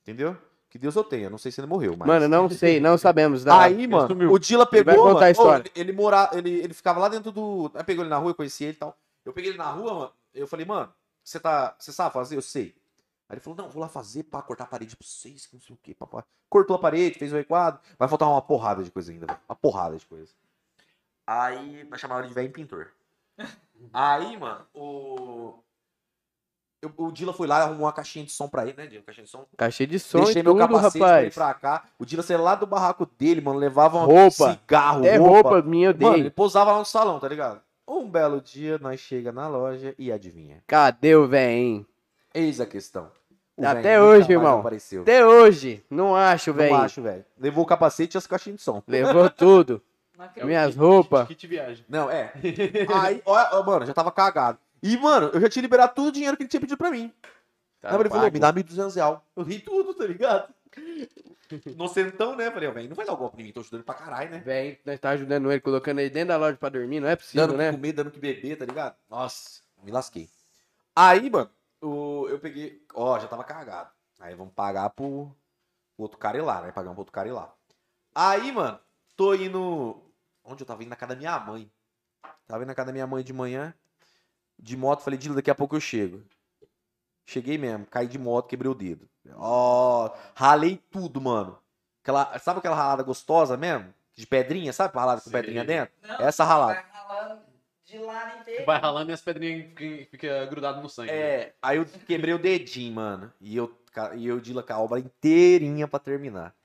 Entendeu? 0.03 0.37
Que 0.69 0.77
Deus 0.77 0.95
eu 0.95 1.03
tenha. 1.03 1.27
Não 1.27 1.39
sei 1.39 1.51
se 1.51 1.59
ele 1.59 1.65
morreu, 1.67 1.95
mas. 1.97 2.07
Mano, 2.07 2.27
não 2.27 2.47
sei, 2.49 2.79
não 2.79 2.97
sabemos. 2.99 3.43
da- 3.43 3.61
Aí, 3.63 3.87
mano, 3.87 4.31
o 4.31 4.37
Dila 4.37 4.67
Ele 4.71 4.83
vai 4.83 4.93
pegou, 4.93 5.07
contar 5.07 5.13
mano, 5.15 5.25
a 5.25 5.31
história. 5.31 5.63
ele, 5.75 5.89
ele 5.89 5.91
morava, 5.91 6.37
ele, 6.37 6.51
ele 6.51 6.73
ficava 6.75 6.99
lá 6.99 7.09
dentro 7.09 7.31
do... 7.31 7.71
Aí 7.73 7.83
pegou 7.83 8.03
ele 8.03 8.09
na 8.11 8.17
rua, 8.17 8.29
eu 8.29 8.35
conheci 8.35 8.63
ele 8.63 8.73
e 8.73 8.75
tal. 8.75 8.95
Eu 9.25 9.33
peguei 9.33 9.51
ele 9.51 9.57
na 9.57 9.69
rua, 9.71 9.93
mano, 9.93 10.13
eu 10.33 10.47
falei, 10.47 10.65
mano, 10.65 10.91
você 11.23 11.39
tá, 11.39 11.75
você 11.77 11.91
sabe 11.91 12.13
fazer? 12.13 12.35
Eu 12.35 12.41
sei. 12.41 12.75
Aí 13.29 13.35
ele 13.35 13.39
falou, 13.41 13.57
não, 13.57 13.69
vou 13.69 13.81
lá 13.81 13.87
fazer, 13.87 14.23
pá, 14.23 14.41
cortar 14.41 14.65
a 14.65 14.67
parede 14.67 14.95
pra 14.97 15.07
vocês, 15.07 15.45
que 15.45 15.55
não 15.55 15.61
sei 15.61 15.73
o 15.75 15.79
quê, 15.81 15.93
papá. 15.93 16.23
Cortou 16.49 16.75
a 16.75 16.79
parede, 16.79 17.17
fez 17.17 17.31
o 17.31 17.35
recuado, 17.35 17.79
vai 17.97 18.07
faltar 18.07 18.27
uma 18.27 18.41
porrada 18.41 18.83
de 18.83 18.91
coisa 18.91 19.11
ainda, 19.11 19.25
velho, 19.27 19.39
uma 19.47 19.55
porrada 19.55 19.95
de 19.97 20.05
coisa. 20.05 20.33
Aí, 21.25 21.83
nós 21.85 21.99
chamava 22.01 22.21
ele 22.21 22.29
de 22.29 22.33
velho 22.33 22.51
pintor. 22.51 22.91
Aí, 23.93 24.35
mano, 24.37 24.65
o... 24.73 25.53
eu- 26.81 26.93
o 26.97 27.11
Dila 27.11 27.31
foi 27.31 27.47
lá, 27.47 27.59
arrumou 27.63 27.85
uma 27.85 27.93
caixinha 27.93 28.25
de 28.25 28.31
som 28.31 28.49
pra 28.49 28.63
ele, 28.67 28.73
né, 28.75 28.85
Dila? 28.87 29.03
Caixinha 29.03 29.23
de 29.25 29.31
som. 29.31 29.45
Cachê 29.55 29.85
de 29.85 29.97
som 29.97 30.17
Deixei 30.23 30.41
e 30.41 30.43
meu 30.43 30.53
tudo, 30.53 30.67
capacete 30.67 30.97
pra 30.99 31.21
ele 31.21 31.29
rapaz. 31.29 31.33
pra 31.35 31.53
cá. 31.53 31.85
O 31.97 32.05
Dila 32.05 32.21
saiu 32.23 32.41
lá 32.41 32.55
do 32.55 32.67
barraco 32.67 33.05
dele, 33.05 33.39
mano. 33.39 33.57
Levava 33.57 33.97
uma 33.97 34.05
Roupa. 34.05 34.51
cigarro, 34.51 35.05
É 35.05 35.15
roupa 35.15 35.61
minha, 35.61 35.89
eu 35.91 35.97
Mano, 35.97 36.17
ele 36.17 36.29
posava 36.29 36.73
lá 36.73 36.79
no 36.79 36.85
salão, 36.85 37.19
tá 37.19 37.27
ligado? 37.29 37.61
Um 37.93 38.07
belo 38.09 38.39
dia, 38.39 38.77
nós 38.77 39.01
chega 39.01 39.33
na 39.33 39.49
loja 39.49 39.93
e 39.99 40.13
adivinha. 40.13 40.63
Cadê 40.65 41.13
o 41.13 41.27
velho? 41.27 41.85
Eis 42.33 42.61
a 42.61 42.65
questão. 42.65 43.11
O 43.57 43.67
Até 43.67 44.01
hoje, 44.01 44.31
irmão. 44.31 44.61
Apareceu. 44.61 45.01
Até 45.01 45.27
hoje, 45.27 45.83
não 45.89 46.15
acho, 46.15 46.51
Não 46.51 46.57
velho. 46.57 46.75
acho, 46.77 47.01
velho. 47.01 47.25
Levou 47.37 47.65
o 47.65 47.67
capacete 47.67 48.15
e 48.15 48.17
as 48.17 48.25
caixinhas 48.25 48.59
de 48.59 48.63
som. 48.63 48.81
Levou 48.87 49.29
tudo. 49.29 49.81
Não 50.17 50.29
É. 50.37 50.45
Minhas 50.45 50.73
roupas. 50.73 51.27
Kit 51.27 51.45
viagem. 51.45 51.83
Não, 51.89 52.09
é. 52.09 52.31
Aí, 53.03 53.21
ó, 53.25 53.59
ó, 53.59 53.63
mano, 53.65 53.85
já 53.85 53.93
tava 53.93 54.09
cagado. 54.09 54.57
E, 54.81 54.95
mano, 54.95 55.29
eu 55.33 55.41
já 55.41 55.49
tinha 55.49 55.61
liberado 55.61 55.93
todo 55.93 56.07
o 56.07 56.11
dinheiro 56.13 56.37
que 56.37 56.43
ele 56.43 56.49
tinha 56.49 56.61
pedido 56.61 56.77
pra 56.77 56.91
mim. 56.91 57.11
Tá 57.81 57.93
ele 57.99 58.07
falou, 58.07 58.31
me 58.31 58.39
dá 58.39 58.53
1.200 58.53 58.95
real. 58.95 59.25
Eu 59.35 59.43
ri 59.43 59.59
tudo, 59.59 59.93
tá 59.93 60.05
ligado? 60.05 60.47
Inocentão, 61.65 62.35
né? 62.35 62.49
Falei, 62.51 62.69
ó, 62.69 62.71
velho, 62.71 62.89
não 62.89 62.95
vai 62.95 63.05
dar 63.05 63.13
o 63.13 63.17
golpe 63.17 63.41
em 63.41 63.45
mim, 63.45 63.51
tô 63.51 63.59
ajudando 63.61 63.83
pra 63.83 63.93
caralho, 63.95 64.29
né? 64.31 64.39
Velho, 64.39 64.77
nós 64.85 64.99
tá 64.99 65.09
ajudando 65.11 65.51
ele, 65.51 65.61
colocando 65.61 65.99
ele 65.99 66.09
dentro 66.09 66.29
da 66.29 66.37
loja 66.37 66.57
pra 66.57 66.69
dormir, 66.69 66.99
não 66.99 67.07
é 67.07 67.15
possível, 67.15 67.47
dando 67.47 67.57
né? 67.57 67.69
que 67.71 67.75
comer, 67.77 67.93
dando 67.93 68.11
que 68.11 68.19
beber, 68.19 68.57
tá 68.57 68.65
ligado? 68.65 68.95
Nossa, 69.09 69.61
me 69.83 69.91
lasquei. 69.91 70.29
Aí, 70.95 71.29
mano, 71.29 71.49
o- 71.81 72.27
eu 72.29 72.39
peguei. 72.39 72.85
Ó, 72.93 73.19
já 73.19 73.27
tava 73.27 73.43
cagado. 73.43 73.89
Aí 74.19 74.35
vamos 74.35 74.53
pagar 74.53 74.89
pro, 74.91 75.35
pro 75.95 76.03
outro 76.03 76.17
cara 76.17 76.37
ir 76.37 76.41
lá, 76.41 76.61
né? 76.61 76.71
Pagamos 76.71 76.95
pro 76.95 77.01
outro 77.01 77.13
cara 77.13 77.27
ir 77.27 77.31
lá. 77.31 77.53
Aí, 78.13 78.51
mano, 78.51 78.79
tô 79.15 79.33
indo. 79.33 80.01
Onde 80.43 80.63
eu 80.63 80.67
tava 80.67 80.81
indo? 80.83 80.89
Na 80.89 80.95
casa 80.95 81.13
da 81.13 81.19
minha 81.19 81.39
mãe. 81.39 81.71
Tava 82.45 82.63
indo 82.63 82.67
na 82.67 82.75
casa 82.75 82.87
da 82.87 82.93
minha 82.93 83.07
mãe 83.07 83.23
de 83.23 83.33
manhã. 83.33 83.73
De 84.59 84.77
moto, 84.77 85.01
falei, 85.01 85.17
Dila, 85.17 85.35
daqui 85.35 85.49
a 85.49 85.55
pouco 85.55 85.75
eu 85.75 85.81
chego. 85.81 86.23
Cheguei 87.25 87.57
mesmo, 87.57 87.85
caí 87.85 88.07
de 88.07 88.19
moto, 88.19 88.47
quebrei 88.47 88.69
o 88.69 88.75
dedo. 88.75 89.09
Ó, 89.35 90.09
ralei 90.35 90.77
tudo, 90.89 91.21
mano. 91.21 91.57
Aquela, 92.03 92.37
sabe 92.39 92.59
aquela 92.59 92.75
ralada 92.75 93.03
gostosa 93.03 93.55
mesmo? 93.55 93.93
De 94.15 94.25
pedrinha, 94.25 94.73
sabe? 94.73 94.95
Ralada 94.95 95.21
com 95.21 95.29
pedrinha 95.29 95.63
dentro? 95.63 95.93
Não, 96.01 96.15
Essa 96.19 96.43
ralada. 96.43 96.81
Vai 96.81 96.91
ralando 96.91 97.41
de 97.85 97.97
lado 97.99 98.39
inteiro. 98.39 98.65
Vai 98.65 98.79
ralando 98.79 99.11
e 99.11 99.13
as 99.13 99.21
pedrinhas 99.21 99.67
ficam 99.69 100.05
fica 100.09 100.45
grudado 100.47 100.81
no 100.81 100.89
sangue. 100.89 101.11
né? 101.11 101.17
É, 101.17 101.55
aí 101.61 101.77
eu 101.77 101.85
quebrei 102.07 102.33
o 102.33 102.39
dedinho, 102.39 102.95
mano. 102.95 103.31
E 103.39 103.55
eu, 103.55 103.71
e 104.15 104.27
eu 104.27 104.39
Dila, 104.39 104.63
com 104.63 104.73
a 104.73 104.79
obra 104.79 104.99
inteirinha 104.99 105.87
pra 105.87 105.99
terminar. 105.99 106.55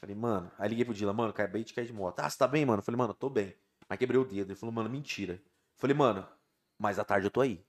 Falei, 0.00 0.16
mano. 0.16 0.50
Aí 0.58 0.68
liguei 0.68 0.84
pro 0.84 0.94
Dila, 0.94 1.12
mano, 1.12 1.30
acabei 1.30 1.62
de 1.62 1.74
cair 1.74 1.86
de 1.86 1.92
moto. 1.92 2.20
Ah, 2.20 2.30
você 2.30 2.38
tá 2.38 2.48
bem, 2.48 2.64
mano? 2.64 2.82
Falei, 2.82 2.96
mano, 2.96 3.10
eu 3.10 3.14
tô 3.14 3.28
bem. 3.28 3.54
Mas 3.88 3.98
quebrei 3.98 4.18
o 4.18 4.24
dedo. 4.24 4.50
Ele 4.50 4.58
falou, 4.58 4.72
mano, 4.72 4.88
mentira. 4.88 5.40
Falei, 5.76 5.94
mano, 5.94 6.26
mais 6.78 6.98
à 6.98 7.04
tarde 7.04 7.26
eu 7.26 7.30
tô 7.30 7.40
aí. 7.40 7.62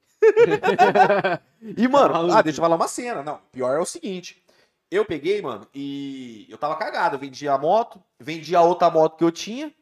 E, 1.77 1.87
mano, 1.87 2.13
Maluco. 2.13 2.33
ah, 2.33 2.41
deixa 2.41 2.59
eu 2.59 2.63
falar 2.63 2.75
uma 2.75 2.87
cena. 2.87 3.23
Não, 3.23 3.39
pior 3.51 3.75
é 3.75 3.79
o 3.79 3.85
seguinte. 3.85 4.41
Eu 4.89 5.05
peguei, 5.05 5.41
mano, 5.41 5.67
e 5.73 6.45
eu 6.49 6.57
tava 6.57 6.75
cagado. 6.75 7.15
Eu 7.15 7.19
vendi 7.19 7.47
a 7.47 7.57
moto, 7.57 8.01
vendi 8.19 8.55
a 8.55 8.61
outra 8.61 8.89
moto 8.89 9.17
que 9.17 9.23
eu 9.23 9.31
tinha. 9.31 9.73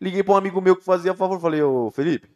Liguei 0.00 0.22
pra 0.22 0.34
um 0.34 0.36
amigo 0.36 0.60
meu 0.60 0.76
que 0.76 0.84
fazia 0.84 1.14
favor. 1.14 1.38
Falei, 1.40 1.62
ô, 1.62 1.90
Felipe, 1.90 2.30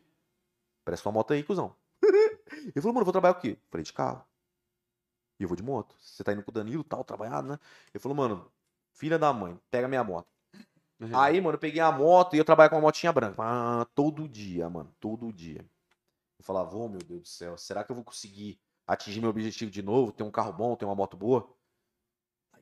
presta 0.84 1.08
uma 1.08 1.14
moto 1.14 1.32
aí, 1.32 1.42
cuzão. 1.42 1.74
Ele 2.02 2.72
falou, 2.80 2.92
mano, 2.94 3.00
eu 3.00 3.04
vou 3.06 3.12
trabalhar 3.12 3.32
o 3.32 3.40
quê? 3.40 3.56
Falei, 3.70 3.84
de 3.84 3.92
carro. 3.92 4.24
E 5.38 5.44
eu 5.44 5.48
vou 5.48 5.56
de 5.56 5.62
moto. 5.62 5.94
Você 5.98 6.22
tá 6.22 6.32
indo 6.32 6.42
com 6.42 6.50
o 6.50 6.54
Danilo 6.54 6.84
tal, 6.84 7.04
trabalhado, 7.04 7.48
né? 7.48 7.58
Ele 7.92 8.00
falou, 8.00 8.16
mano, 8.16 8.50
filha 8.92 9.18
da 9.18 9.32
mãe, 9.32 9.58
pega 9.70 9.88
minha 9.88 10.04
moto. 10.04 10.28
Uhum. 11.00 11.16
Aí, 11.16 11.40
mano, 11.40 11.54
eu 11.54 11.60
peguei 11.60 11.80
a 11.80 11.92
moto 11.92 12.34
e 12.34 12.38
eu 12.38 12.44
trabalho 12.44 12.70
com 12.70 12.76
uma 12.76 12.82
motinha 12.82 13.12
branca. 13.12 13.36
Ah, 13.38 13.86
todo 13.94 14.28
dia, 14.28 14.68
mano, 14.68 14.92
todo 14.98 15.32
dia. 15.32 15.64
Eu 16.38 16.44
falava, 16.44 16.76
ô 16.76 16.88
meu 16.88 17.00
Deus 17.00 17.22
do 17.22 17.28
céu, 17.28 17.58
será 17.58 17.82
que 17.82 17.90
eu 17.90 17.96
vou 17.96 18.04
conseguir 18.04 18.60
atingir 18.86 19.20
meu 19.20 19.30
objetivo 19.30 19.70
de 19.70 19.82
novo? 19.82 20.12
Ter 20.12 20.22
um 20.22 20.30
carro 20.30 20.52
bom, 20.52 20.76
ter 20.76 20.84
uma 20.84 20.94
moto 20.94 21.16
boa? 21.16 21.52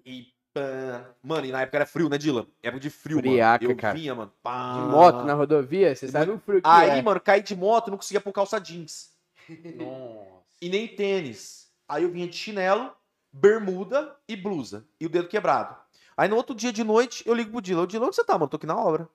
E, 0.05 0.33
pã, 0.55 1.05
mano, 1.23 1.47
e 1.47 1.53
na 1.53 1.61
época 1.63 1.77
era 1.79 1.87
frio, 1.87 2.09
né, 2.09 2.17
Dylan? 2.17 2.47
Época 2.63 2.81
de 2.81 2.91
frio, 2.91 3.19
Friaca, 3.19 3.65
mano. 3.65 3.73
Eu 3.75 3.81
cara. 3.81 3.95
vinha, 3.95 4.15
mano, 4.15 4.33
pá. 4.43 4.75
De 4.75 4.89
moto 4.89 5.25
na 5.25 5.35
rodovia, 5.35 5.95
você 5.95 6.09
sabe 6.09 6.31
o 6.31 6.39
frio 6.39 6.63
que 6.63 6.69
Aí, 6.69 6.99
é. 6.99 7.03
mano, 7.03 7.21
caí 7.21 7.43
de 7.43 7.55
moto 7.55 7.89
e 7.89 7.91
não 7.91 7.99
conseguia 7.99 8.21
pôr 8.21 8.33
calça 8.33 8.59
jeans. 8.59 9.11
Nossa. 9.77 10.47
E 10.61 10.69
nem 10.69 10.89
tênis. 10.89 11.71
Aí 11.89 12.03
eu 12.03 12.11
vinha 12.11 12.27
de 12.27 12.35
chinelo, 12.35 12.91
bermuda 13.31 14.17
e 14.27 14.35
blusa. 14.35 14.87
E 14.99 15.07
o 15.07 15.09
dedo 15.09 15.29
quebrado. 15.29 15.77
Aí 16.17 16.29
no 16.29 16.37
outro 16.37 16.55
dia 16.55 16.73
de 16.73 16.83
noite, 16.83 17.23
eu 17.27 17.35
ligo 17.35 17.51
pro 17.51 17.61
Dila. 17.61 17.83
Ô, 17.83 17.87
Dila, 17.87 18.07
onde 18.07 18.17
você 18.17 18.25
tá, 18.25 18.35
mano? 18.35 18.49
Tô 18.49 18.57
aqui 18.57 18.67
na 18.67 18.77
obra. 18.77 19.09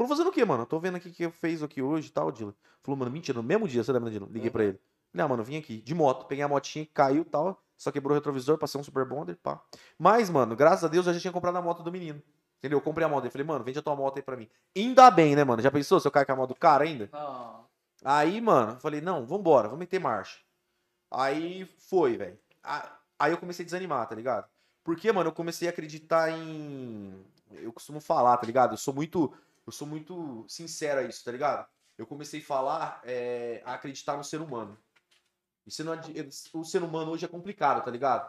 Falou, 0.00 0.08
fazendo 0.08 0.30
o 0.30 0.32
quê, 0.32 0.46
mano? 0.46 0.64
Tô 0.64 0.80
vendo 0.80 0.96
aqui 0.96 1.10
o 1.10 1.12
que 1.12 1.22
eu 1.26 1.30
fez 1.30 1.62
aqui 1.62 1.82
hoje 1.82 2.08
e 2.08 2.10
tal, 2.10 2.32
Dila. 2.32 2.54
Falou, 2.82 2.96
mano, 2.96 3.10
mentira, 3.10 3.36
no 3.36 3.42
mesmo 3.42 3.68
dia, 3.68 3.84
você 3.84 3.92
lembra, 3.92 4.10
Dila? 4.10 4.26
Liguei 4.30 4.48
pra 4.48 4.64
ele. 4.64 4.80
Falei, 5.12 5.26
ah, 5.26 5.28
mano, 5.28 5.44
vim 5.44 5.58
aqui, 5.58 5.76
de 5.82 5.94
moto. 5.94 6.24
Peguei 6.24 6.42
a 6.42 6.48
motinha, 6.48 6.88
caiu 6.94 7.20
e 7.20 7.24
tal. 7.26 7.62
Só 7.76 7.92
quebrou 7.92 8.12
o 8.12 8.14
retrovisor, 8.14 8.56
passei 8.56 8.80
um 8.80 8.84
super 8.84 9.04
bonder, 9.04 9.36
pá. 9.36 9.60
Mas, 9.98 10.30
mano, 10.30 10.56
graças 10.56 10.84
a 10.84 10.88
Deus, 10.88 11.06
eu 11.06 11.12
já 11.12 11.20
tinha 11.20 11.30
comprado 11.30 11.58
a 11.58 11.60
moto 11.60 11.82
do 11.82 11.92
menino. 11.92 12.22
Entendeu? 12.56 12.78
Eu 12.78 12.82
comprei 12.82 13.04
a 13.04 13.10
moto. 13.10 13.26
Eu 13.26 13.30
falei, 13.30 13.46
mano, 13.46 13.62
vende 13.62 13.78
a 13.78 13.82
tua 13.82 13.94
moto 13.94 14.16
aí 14.16 14.22
pra 14.22 14.38
mim. 14.38 14.48
Ainda 14.74 15.10
bem, 15.10 15.36
né, 15.36 15.44
mano? 15.44 15.60
Já 15.60 15.70
pensou 15.70 16.00
se 16.00 16.08
eu 16.08 16.10
cair 16.10 16.24
com 16.24 16.32
a 16.32 16.36
moto 16.36 16.48
do 16.48 16.54
cara 16.54 16.84
ainda? 16.84 17.10
Não. 17.12 17.66
Aí, 18.02 18.40
mano, 18.40 18.72
eu 18.72 18.80
falei, 18.80 19.02
não, 19.02 19.26
vambora, 19.26 19.68
vamos 19.68 19.80
meter 19.80 20.00
marcha. 20.00 20.38
Aí 21.10 21.66
foi, 21.76 22.16
velho. 22.16 22.38
Aí 23.18 23.32
eu 23.32 23.36
comecei 23.36 23.64
a 23.64 23.66
desanimar, 23.66 24.08
tá 24.08 24.14
ligado? 24.14 24.48
Porque, 24.82 25.12
mano, 25.12 25.28
eu 25.28 25.34
comecei 25.34 25.68
a 25.68 25.70
acreditar 25.70 26.30
em. 26.30 27.22
Eu 27.50 27.70
costumo 27.70 28.00
falar, 28.00 28.38
tá 28.38 28.46
ligado? 28.46 28.72
Eu 28.72 28.78
sou 28.78 28.94
muito. 28.94 29.30
Eu 29.70 29.72
sou 29.72 29.86
muito 29.86 30.44
sincero 30.48 30.98
a 30.98 31.04
isso, 31.04 31.24
tá 31.24 31.30
ligado? 31.30 31.64
Eu 31.96 32.04
comecei 32.04 32.40
a 32.40 32.42
falar, 32.44 33.00
é, 33.04 33.62
a 33.64 33.74
acreditar 33.74 34.16
no 34.16 34.24
ser 34.24 34.40
humano. 34.40 34.76
E 35.64 35.70
você 35.70 35.84
não 35.84 35.92
o 36.54 36.64
ser 36.64 36.82
humano 36.82 37.12
hoje 37.12 37.24
é 37.24 37.28
complicado, 37.28 37.84
tá 37.84 37.88
ligado? 37.88 38.28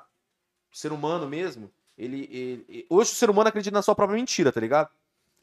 O 0.72 0.78
ser 0.78 0.92
humano 0.92 1.28
mesmo, 1.28 1.74
ele, 1.98 2.26
ele- 2.26 2.66
ele- 2.70 2.88
Hoje 2.92 3.12
o 3.14 3.16
ser 3.16 3.28
humano 3.28 3.50
acredita 3.50 3.74
na 3.74 3.82
sua 3.82 3.96
própria 3.96 4.16
mentira, 4.18 4.52
tá 4.52 4.60
ligado? 4.62 4.92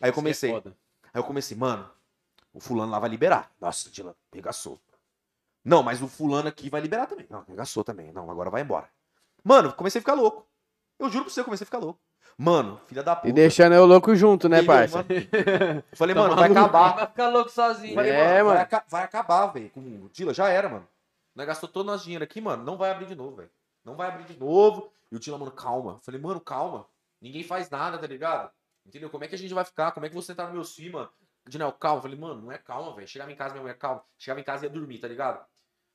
Aí 0.01 0.09
eu 0.09 0.13
é 0.13 0.15
comecei. 0.15 0.53
foda. 0.53 0.77
Aí 1.13 1.19
eu 1.21 1.25
comecei, 1.25 1.57
mano, 1.57 1.91
o 2.53 2.61
fulano 2.61 2.93
lá 2.93 3.01
vai 3.01 3.11
liberar. 3.11 3.51
Nossa, 3.61 3.91
Dylan, 3.91 4.15
regaçou. 4.33 4.79
Não, 5.65 5.83
mas 5.83 6.01
o 6.01 6.07
fulano 6.07 6.49
aqui 6.49 6.71
vai 6.71 6.81
liberar 6.81 7.07
também. 7.09 7.27
Não, 7.29 7.43
regaçou 7.43 7.83
também. 7.83 8.13
Não, 8.13 8.31
agora 8.31 8.51
vai 8.51 8.63
embora. 8.63 8.89
Mano, 9.43 9.73
comecei 9.73 9.99
a 9.99 10.03
ficar 10.03 10.15
louco. 10.15 10.47
Eu 10.97 11.11
juro 11.11 11.25
pra 11.25 11.35
você, 11.35 11.41
eu 11.41 11.45
comecei 11.45 11.65
a 11.65 11.67
ficar 11.67 11.79
louco. 11.79 11.99
Mano, 12.41 12.81
filha 12.87 13.03
da 13.03 13.17
puta. 13.17 13.29
E 13.29 13.33
deixando 13.33 13.75
eu 13.75 13.85
louco 13.85 14.15
junto, 14.15 14.49
né, 14.49 14.63
parça? 14.63 14.99
mano? 14.99 15.09
Falei, 15.95 16.15
Tá 16.15 16.21
mano, 16.23 16.37
vai 16.37 16.51
acabar. 16.51 16.95
Vai 16.95 17.07
ficar 17.09 17.29
louco 17.31 17.51
sozinho. 17.51 17.95
Falei, 17.97 18.13
É, 18.13 18.43
mano, 18.43 18.55
mano. 18.55 18.69
Vai, 18.71 18.83
vai 18.89 19.03
acabar, 19.03 19.47
velho. 19.47 19.71
Com 19.71 19.81
o 19.81 20.09
Dila, 20.13 20.33
já 20.33 20.49
era, 20.49 20.69
mano. 20.69 20.89
Nós 21.35 21.47
gastou 21.49 21.69
todo 21.69 21.87
o 21.89 21.91
nosso 21.91 22.05
dinheiro 22.05 22.23
aqui, 22.23 22.41
mano. 22.41 22.63
Não 22.63 22.77
vai 22.77 22.93
abrir 22.93 23.07
de 23.07 23.17
novo, 23.17 23.37
velho. 23.37 23.51
Não 23.85 23.97
vai 23.97 24.07
abrir 24.09 24.25
de 24.25 24.39
novo. 24.39 24.93
E 25.11 25.17
o 25.17 25.19
Dila, 25.19 25.37
mano, 25.37 25.51
calma. 25.51 25.99
Falei, 26.03 26.21
mano, 26.21 26.41
calma. 26.41 26.87
Ninguém 27.21 27.43
faz 27.43 27.69
nada, 27.69 27.99
tá 27.99 28.07
ligado? 28.07 28.53
Entendeu? 28.87 29.11
Como 29.11 29.25
é 29.25 29.29
que 29.29 29.35
a 29.35 29.39
gente 29.39 29.53
vai 29.53 29.65
ficar? 29.65 29.91
Como 29.91 30.07
é 30.07 30.09
que 30.09 30.15
você 30.15 30.33
tá 30.33 30.47
no 30.47 30.55
meu 30.55 30.65
filhos, 30.65 30.93
mano? 30.93 31.11
Dinel, 31.49 31.73
calma. 31.73 32.01
Falei, 32.01 32.17
mano, 32.17 32.43
não 32.43 32.53
é 32.53 32.59
calma, 32.59 32.95
velho. 32.95 33.09
Chegava 33.09 33.33
em 33.33 33.37
casa, 33.37 33.51
minha 33.55 33.63
mulher, 33.63 33.77
calma. 33.77 34.03
Chegava 34.17 34.39
em 34.41 34.45
casa 34.45 34.65
e 34.65 34.69
ia 34.69 34.73
dormir, 34.73 34.99
tá 34.99 35.09
ligado? 35.09 35.45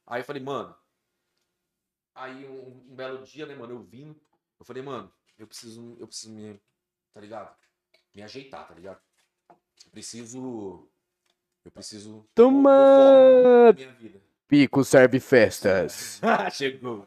Aí 0.06 0.20
eu 0.20 0.26
falei, 0.26 0.44
mano. 0.44 0.76
Aí 2.16 2.46
um, 2.46 2.91
um 2.91 2.96
belo 2.96 3.24
dia, 3.24 3.46
né, 3.46 3.56
mano, 3.56 3.74
eu 3.74 3.80
vim. 3.80 4.14
Eu 4.60 4.66
falei, 4.66 4.84
mano, 4.84 5.12
eu 5.38 5.47
preciso, 5.47 5.97
eu 5.99 6.07
preciso 6.07 6.31
me. 6.34 6.59
Tá 7.13 7.19
ligado? 7.21 7.55
Me 8.15 8.21
ajeitar, 8.23 8.67
tá 8.67 8.73
ligado? 8.73 8.99
Eu 9.49 9.91
preciso. 9.91 10.88
Eu 11.65 11.71
preciso. 11.71 12.27
Toma! 12.36 12.71
Pico 14.47 14.84
serve 14.84 15.19
festas. 15.19 16.19
Chegou. 16.53 17.05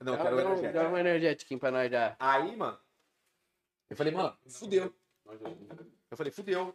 Não, 0.00 0.14
eu 0.14 0.22
quero 0.22 0.36
Dá 0.36 0.42
um- 0.42 0.48
energético. 0.48 0.72
Dá 0.72 0.88
um 0.88 0.98
energético 0.98 1.58
pra 1.58 1.70
nós 1.70 1.90
já. 1.90 2.16
Aí, 2.18 2.56
mano, 2.56 2.78
eu 3.90 3.96
falei, 3.96 4.12
mano, 4.12 4.36
fudeu. 4.48 4.94
Eu 6.10 6.16
falei, 6.16 6.32
fudeu. 6.32 6.74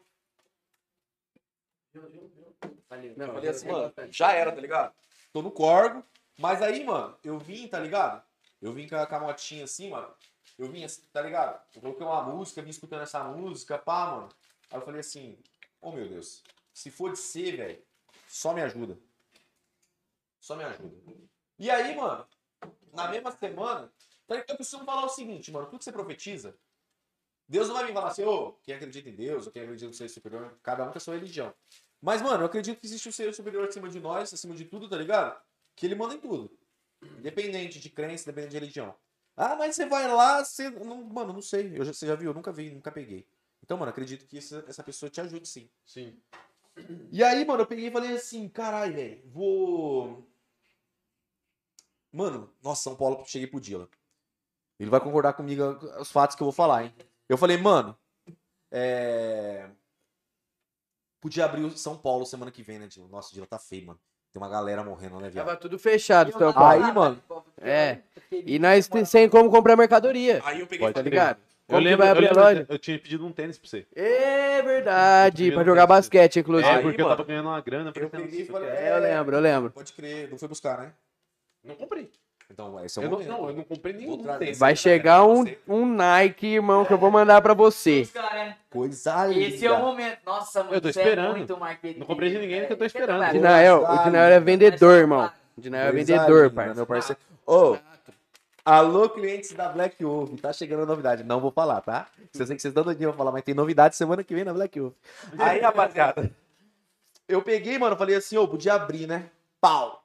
Não, 3.15 3.27
Eu 3.27 3.33
falei 3.33 3.49
assim, 3.49 3.67
mano, 3.71 3.93
já 4.09 4.31
era, 4.33 4.51
tá 4.51 4.61
ligado? 4.61 4.93
Tô 5.33 5.41
no 5.41 5.51
corgo. 5.51 6.03
Mas 6.37 6.61
aí, 6.61 6.83
mano, 6.83 7.17
eu 7.23 7.39
vim, 7.39 7.67
tá 7.67 7.79
ligado? 7.79 8.23
Eu 8.61 8.73
vim 8.73 8.87
com 8.87 8.95
a, 8.95 9.19
motinha 9.19 9.63
assim, 9.63 9.89
mano. 9.89 10.13
Eu 10.57 10.71
vim 10.71 10.83
assim, 10.83 11.01
tá 11.13 11.21
ligado? 11.21 11.61
Eu 11.75 11.81
coloquei 11.81 12.05
uma 12.05 12.23
música, 12.23 12.61
vim 12.61 12.69
escutando 12.69 13.03
essa 13.03 13.23
música, 13.23 13.77
pá, 13.77 14.11
mano. 14.11 14.29
Aí 14.71 14.77
eu 14.77 14.81
falei 14.81 14.99
assim, 14.99 15.37
ô 15.81 15.91
meu 15.91 16.07
Deus, 16.07 16.43
se 16.73 16.89
for 16.89 17.11
de 17.11 17.19
ser, 17.19 17.57
velho, 17.57 17.83
só 18.27 18.53
me 18.53 18.61
ajuda. 18.61 18.97
Só 20.39 20.55
me 20.55 20.63
ajuda. 20.63 20.95
E 21.59 21.69
aí, 21.69 21.95
mano, 21.95 22.27
na 22.93 23.07
mesma 23.09 23.31
semana, 23.31 23.91
então 24.25 24.43
eu 24.47 24.57
costumo 24.57 24.85
falar 24.85 25.05
o 25.05 25.09
seguinte, 25.09 25.51
mano, 25.51 25.67
tudo 25.67 25.79
que 25.79 25.85
você 25.85 25.91
profetiza, 25.91 26.57
Deus 27.47 27.67
não 27.67 27.75
vai 27.75 27.85
me 27.85 27.93
falar 27.93 28.09
assim, 28.09 28.25
ô, 28.25 28.53
quem 28.63 28.75
acredita 28.75 29.09
em 29.09 29.15
Deus, 29.15 29.45
ou 29.45 29.51
quem 29.51 29.61
acredita 29.61 29.87
no 29.87 29.93
ser 29.93 30.09
superior, 30.09 30.57
cada 30.61 30.83
um 30.83 30.91
com 30.91 30.97
a 30.97 31.01
sua 31.01 31.15
religião. 31.15 31.53
Mas, 32.01 32.21
mano, 32.21 32.43
eu 32.43 32.47
acredito 32.47 32.79
que 32.79 32.85
existe 32.85 33.07
um 33.07 33.11
ser 33.11 33.33
superior 33.33 33.67
acima 33.67 33.89
de 33.89 33.99
nós, 33.99 34.33
acima 34.33 34.53
de 34.53 34.65
tudo, 34.65 34.89
tá 34.89 34.97
ligado? 34.97 35.39
Que 35.75 35.85
ele 35.85 35.95
manda 35.95 36.13
em 36.13 36.19
tudo. 36.19 36.56
Independente 37.01 37.79
de 37.79 37.89
crença, 37.89 38.23
independente 38.23 38.51
de 38.51 38.59
religião. 38.59 38.95
Ah, 39.35 39.55
mas 39.55 39.75
você 39.75 39.85
vai 39.85 40.07
lá, 40.07 40.43
você. 40.43 40.69
Não, 40.69 41.03
mano, 41.03 41.33
não 41.33 41.41
sei. 41.41 41.77
Eu 41.77 41.85
já, 41.85 41.93
você 41.93 42.07
já 42.07 42.15
viu? 42.15 42.31
Eu 42.31 42.33
nunca 42.33 42.51
vi, 42.51 42.71
nunca 42.71 42.91
peguei. 42.91 43.27
Então, 43.63 43.77
mano, 43.77 43.91
acredito 43.91 44.25
que 44.25 44.37
essa, 44.37 44.65
essa 44.67 44.83
pessoa 44.83 45.09
te 45.09 45.21
ajude 45.21 45.47
sim. 45.47 45.69
Sim. 45.85 46.19
E 47.11 47.23
aí, 47.23 47.45
mano, 47.45 47.63
eu 47.63 47.67
peguei 47.67 47.87
e 47.87 47.91
falei 47.91 48.15
assim, 48.15 48.47
caralho, 48.49 48.93
velho, 48.93 49.21
vou. 49.29 50.27
Mano, 52.11 52.53
nossa, 52.63 52.83
São 52.83 52.95
Paulo, 52.95 53.23
cheguei 53.25 53.47
pro 53.47 53.59
Dila. 53.59 53.89
Ele 54.79 54.89
vai 54.89 54.99
concordar 54.99 55.33
comigo 55.33 55.63
os 55.99 56.11
fatos 56.11 56.35
que 56.35 56.41
eu 56.41 56.45
vou 56.45 56.51
falar, 56.53 56.85
hein? 56.85 56.95
Eu 57.27 57.37
falei, 57.37 57.57
mano, 57.57 57.97
é. 58.71 59.69
Podia 61.19 61.45
abrir 61.45 61.63
o 61.63 61.77
São 61.77 61.97
Paulo 61.97 62.25
semana 62.25 62.51
que 62.51 62.63
vem, 62.63 62.79
né, 62.79 62.87
Dila? 62.87 63.07
Nossa, 63.07 63.29
o 63.29 63.33
Dila 63.33 63.47
tá 63.47 63.59
feio, 63.59 63.87
mano. 63.87 63.99
Tem 64.33 64.41
uma 64.41 64.49
galera 64.49 64.83
morrendo, 64.83 65.19
né, 65.19 65.29
viado? 65.29 65.45
Tava 65.45 65.57
tudo 65.57 65.79
fechado, 65.79 66.31
São 66.31 66.53
Aí, 66.55 66.91
mano, 66.93 67.21
É. 67.61 67.99
E 68.31 68.59
nós 68.59 68.87
tem- 68.87 69.05
sem 69.05 69.29
como 69.29 69.49
comprar 69.49 69.75
mercadoria. 69.75 70.41
Aí 70.43 70.59
eu 70.59 70.67
peguei 70.67 70.87
e 70.87 70.93
Tá 70.93 71.01
ligado? 71.01 71.37
Eu 71.69 71.73
Como 71.75 71.81
que 71.81 71.89
lembro, 71.89 71.97
vai 71.99 72.07
eu, 72.07 72.11
abrir 72.11 72.25
a 72.27 72.29
lembro 72.29 72.43
loja? 72.43 72.65
eu 72.69 72.79
tinha 72.79 72.97
pedido 72.97 73.25
um 73.25 73.31
tênis 73.31 73.57
pra 73.57 73.69
você. 73.69 73.85
É 73.93 74.61
verdade, 74.61 75.47
Eu 75.49 75.53
pra 75.53 75.63
jogar 75.65 75.85
basquete, 75.85 76.39
inclusive. 76.39 76.69
É, 76.69 76.75
Aí, 76.77 76.81
porque 76.81 77.01
eu 77.01 77.05
mano, 77.05 77.17
tava 77.17 77.27
ganhando 77.27 77.49
uma 77.49 77.59
grana. 77.59 77.91
eu 77.93 78.09
peguei 78.09 78.27
e 78.27 78.39
"Nossa, 78.39 78.51
falei, 78.53 78.69
cara." 78.69 78.79
É, 78.81 78.91
eu 78.95 78.99
lembro, 79.01 79.35
eu 79.35 79.39
lembro. 79.41 79.71
Pode 79.71 79.91
crer, 79.93 80.29
não 80.29 80.37
foi 80.37 80.47
buscar, 80.47 80.77
né? 80.77 80.93
Não 81.63 81.75
comprei. 81.75 82.09
Então, 82.49 82.83
esse 82.83 82.97
é 82.97 83.01
o 83.01 83.05
Eu 83.05 83.09
não, 83.09 83.17
momento. 83.19 83.29
não, 83.29 83.49
eu 83.49 83.55
não 83.57 83.63
comprei 83.63 83.93
nenhum. 83.93 84.23
Vai 84.57 84.75
chegar 84.75 85.25
um, 85.25 85.45
um 85.67 85.85
Nike, 85.85 86.47
irmão, 86.47 86.85
que 86.85 86.93
eu 86.93 86.97
vou 86.97 87.11
mandar 87.11 87.41
pra 87.41 87.53
você. 87.53 88.07
Coisa 88.69 89.25
linda. 89.27 89.39
Esse 89.41 89.65
é 89.67 89.71
o 89.71 89.79
momento. 89.79 90.17
Nossa, 90.25 90.63
mano, 90.63 90.75
Eu 90.75 90.81
tô 90.81 90.89
isso 90.89 90.99
é 90.99 91.03
esperando. 91.03 91.35
muito 91.37 91.57
marketing. 91.57 91.99
Não 91.99 92.07
comprei 92.07 92.29
de 92.31 92.39
ninguém, 92.39 92.65
que 92.65 92.73
eu 92.73 92.77
tô 92.77 92.83
É, 92.85 92.87
esperando. 92.87 93.23
é, 93.23 93.31
Dinael, 93.31 93.83
o 93.83 93.85
Coisa 93.85 94.03
Dinael 94.05 94.31
é 94.33 94.39
vendedor, 94.39 94.95
irmão. 94.97 95.31
O 95.57 95.61
Dinael 95.61 95.89
é 95.89 95.91
vendedor, 95.91 96.49
parceiro. 96.51 96.75
Meu 96.77 96.85
parceiro. 96.85 97.21
Ô, 97.45 97.77
alô, 98.63 99.09
clientes 99.09 99.51
da 99.53 99.67
Black 99.69 100.01
Wolf. 100.03 100.39
Tá 100.41 100.53
chegando 100.53 100.83
a 100.83 100.85
novidade. 100.85 101.23
Não 101.23 101.41
vou 101.41 101.51
falar, 101.51 101.81
tá? 101.81 102.07
Eu 102.33 102.45
sei 102.45 102.55
que 102.55 102.61
vocês 102.61 102.71
estão 102.71 102.83
doidinhos 102.83 103.11
pra 103.11 103.17
falar, 103.17 103.31
mas 103.33 103.43
tem 103.43 103.53
novidade 103.53 103.95
semana 103.95 104.23
que 104.23 104.33
vem 104.33 104.43
na 104.45 104.53
Black 104.53 104.79
Wolf. 104.79 104.93
Aí, 105.37 105.59
rapaziada. 105.59 106.31
Eu 107.27 107.41
peguei, 107.41 107.77
mano, 107.77 107.97
falei 107.97 108.15
assim, 108.15 108.37
ô, 108.37 108.47
podia 108.47 108.73
abrir, 108.73 109.05
né? 109.05 109.25
Pau. 109.59 110.01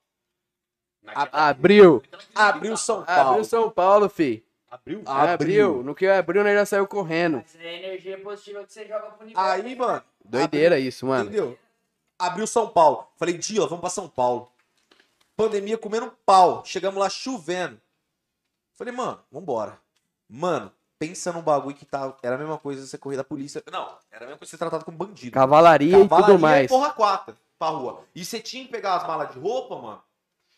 Abriu. 1.33 2.03
Abriu 2.35 2.77
São 2.77 3.05
Paulo. 3.05 3.31
Abriu 3.31 3.45
São 3.45 3.71
Paulo, 3.71 4.09
fi. 4.09 4.45
Abriu? 4.71 5.03
Abriu. 5.05 5.83
No 5.83 5.95
que 5.95 6.07
abriu, 6.07 6.43
nós 6.43 6.55
já 6.55 6.65
saiu 6.65 6.87
correndo. 6.87 7.39
Mas 7.39 7.61
é 7.61 7.77
energia 7.77 8.19
positiva 8.19 8.65
que 8.65 8.73
você 8.73 8.87
joga 8.87 9.11
pro 9.11 9.25
universo. 9.25 9.51
Aí, 9.51 9.75
mano. 9.77 10.03
Doideira 10.25 10.79
isso, 10.79 11.07
mano. 11.07 11.25
Entendeu? 11.25 11.59
Abriu 12.19 12.47
São 12.47 12.69
Paulo. 12.69 13.07
Falei, 13.17 13.37
Dila, 13.37 13.67
vamos 13.67 13.81
pra 13.81 13.91
São 13.91 14.09
Paulo. 14.09 14.51
Pandemia 15.37 15.77
comendo 15.77 16.13
pau. 16.25 16.63
Chegamos 16.65 16.99
lá 16.99 17.11
chovendo. 17.11 17.81
Falei, 18.73 18.95
mano, 18.95 19.19
vambora. 19.31 19.79
Mano, 20.29 20.73
pensa 20.99 21.33
num 21.33 21.43
bagulho 21.43 21.77
que 21.77 21.85
tá. 21.85 22.17
Era 22.23 22.37
a 22.37 22.39
mesma 22.39 22.57
coisa 22.57 22.87
você 22.87 22.97
correr 22.97 23.17
da 23.17 23.25
polícia. 23.25 23.63
Não, 23.71 23.97
era 24.11 24.25
a 24.25 24.29
mesma 24.29 24.39
coisa 24.39 24.51
ser 24.51 24.59
tratado 24.59 24.85
como 24.85 24.97
bandido. 24.97 25.33
Cavalaria 25.33 25.99
e 25.99 26.09
Cavalaria 26.09 26.27
tudo 26.27 26.39
mais. 26.41 26.69
porra 26.69 26.91
quatro 26.91 27.37
pra 27.59 27.69
rua. 27.69 28.05
E 28.15 28.25
você 28.25 28.41
tinha 28.41 28.65
que 28.65 28.71
pegar 28.71 28.95
as 28.97 29.07
malas 29.07 29.33
de 29.33 29.39
roupa, 29.39 29.77
mano, 29.77 30.03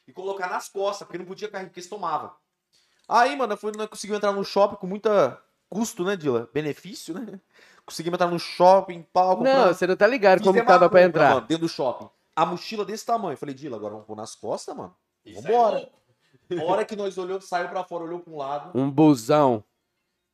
e 0.06 0.12
colocar 0.12 0.48
nas 0.48 0.68
costas, 0.68 1.06
porque 1.06 1.18
não 1.18 1.24
podia 1.24 1.48
carregar, 1.48 1.70
porque 1.70 1.82
você 1.82 1.88
tomava. 1.88 2.34
Aí, 3.08 3.36
mano, 3.36 3.52
eu 3.52 3.56
fui, 3.56 3.72
nós 3.76 3.88
conseguimos 3.88 4.18
entrar 4.18 4.32
no 4.32 4.44
shopping 4.44 4.76
com 4.76 4.86
muita 4.86 5.40
custo, 5.68 6.04
né, 6.04 6.16
Dila? 6.16 6.48
Benefício, 6.52 7.14
né? 7.14 7.40
Conseguimos 7.84 8.16
entrar 8.16 8.30
no 8.30 8.38
shopping, 8.38 9.02
pau, 9.12 9.42
Não, 9.42 9.68
você 9.68 9.86
não 9.86 9.96
tá 9.96 10.06
ligado 10.06 10.38
como 10.40 10.52
Fizemos 10.52 10.66
tava 10.72 10.86
a 10.86 10.88
pra 10.88 11.02
entrar. 11.02 11.34
Mano, 11.34 11.46
dentro 11.46 11.66
do 11.66 11.68
shopping. 11.68 12.08
A 12.34 12.46
mochila 12.46 12.84
desse 12.84 13.04
tamanho. 13.04 13.36
Falei, 13.36 13.54
Dila, 13.54 13.76
agora 13.76 13.92
vamos 13.92 14.06
pôr 14.06 14.16
nas 14.16 14.34
costas, 14.34 14.74
mano. 14.74 14.94
Vambora. 15.34 15.88
A 16.58 16.64
hora 16.64 16.84
que 16.84 16.96
nós 16.96 17.16
olhou, 17.18 17.40
saiu 17.40 17.68
pra 17.68 17.84
fora, 17.84 18.04
olhou 18.04 18.20
pra 18.20 18.32
um 18.32 18.36
lado 18.36 18.70
Um 18.78 18.90
busão 18.90 19.62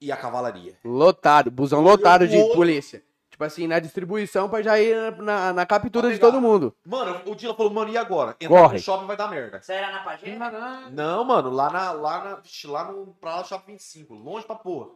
e 0.00 0.10
a 0.10 0.16
cavalaria. 0.16 0.78
lotado, 0.84 1.50
busão 1.50 1.80
lotado 1.80 2.26
de 2.26 2.36
Eu 2.36 2.46
vou- 2.46 2.56
polícia. 2.56 3.02
Tipo 3.40 3.46
assim, 3.46 3.66
na 3.66 3.78
distribuição 3.78 4.50
pra 4.50 4.60
já 4.60 4.78
ir 4.78 4.94
na, 4.94 5.22
na, 5.22 5.52
na 5.54 5.64
captura 5.64 6.08
de 6.10 6.16
pegar. 6.16 6.26
todo 6.30 6.42
mundo. 6.42 6.76
Mano, 6.84 7.22
o 7.24 7.34
Dila 7.34 7.54
falou, 7.54 7.72
mano, 7.72 7.90
e 7.90 7.96
agora? 7.96 8.36
Entrar 8.38 8.48
Corre. 8.48 8.74
no 8.74 8.82
shopping 8.82 9.06
vai 9.06 9.16
dar 9.16 9.30
merda. 9.30 9.62
Você 9.62 9.72
era 9.72 9.90
na 9.90 10.00
Pagina? 10.00 10.90
Não, 10.90 11.24
mano, 11.24 11.48
lá 11.48 11.70
na. 11.70 11.90
Lá, 11.92 12.22
na, 12.22 12.34
vixe, 12.34 12.66
lá 12.66 12.84
no. 12.84 13.16
Pra 13.18 13.36
lá 13.36 13.40
do 13.40 13.48
shopping 13.48 13.72
25. 13.72 14.12
Longe 14.12 14.44
pra 14.44 14.56
porra. 14.56 14.90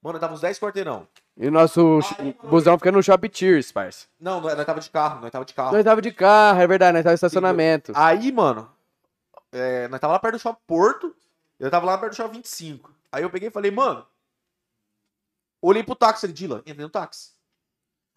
Mano, 0.00 0.18
dava 0.18 0.32
uns 0.32 0.40
10 0.40 0.58
quarteirão. 0.58 1.06
E 1.36 1.46
o 1.46 1.50
nosso 1.50 2.00
Aí, 2.18 2.34
busão 2.44 2.78
fica 2.78 2.90
no 2.90 3.02
Shop 3.02 3.28
Tears, 3.28 3.70
parça. 3.70 4.06
Não, 4.18 4.40
nós 4.40 4.56
nós 4.56 4.64
tava 4.64 4.80
de 4.80 4.88
carro, 4.88 5.20
nós 5.20 5.30
tava 5.30 5.44
de 5.44 5.52
carro. 5.52 5.72
Nós 5.72 5.84
tava 5.84 6.00
de 6.00 6.12
carro, 6.12 6.62
é 6.62 6.66
verdade, 6.66 6.94
nós 6.94 7.04
tava 7.04 7.12
em 7.12 7.16
estacionamento. 7.16 7.92
Aí, 7.94 8.32
mano, 8.32 8.70
é, 9.52 9.86
nós 9.88 10.00
tava 10.00 10.14
lá 10.14 10.18
perto 10.18 10.36
do 10.36 10.40
shopping 10.40 10.62
Porto, 10.66 11.14
eu 11.60 11.70
tava 11.70 11.84
lá 11.84 11.98
perto 11.98 12.12
do 12.12 12.16
shopping 12.16 12.36
25. 12.38 12.90
Aí 13.12 13.22
eu 13.22 13.28
peguei 13.28 13.48
e 13.48 13.52
falei, 13.52 13.70
mano, 13.70 14.06
olhei 15.60 15.82
pro 15.82 15.94
táxi, 15.94 16.24
ele, 16.24 16.32
Dila, 16.32 16.62
entrei 16.64 16.86
no 16.86 16.88
táxi. 16.88 17.31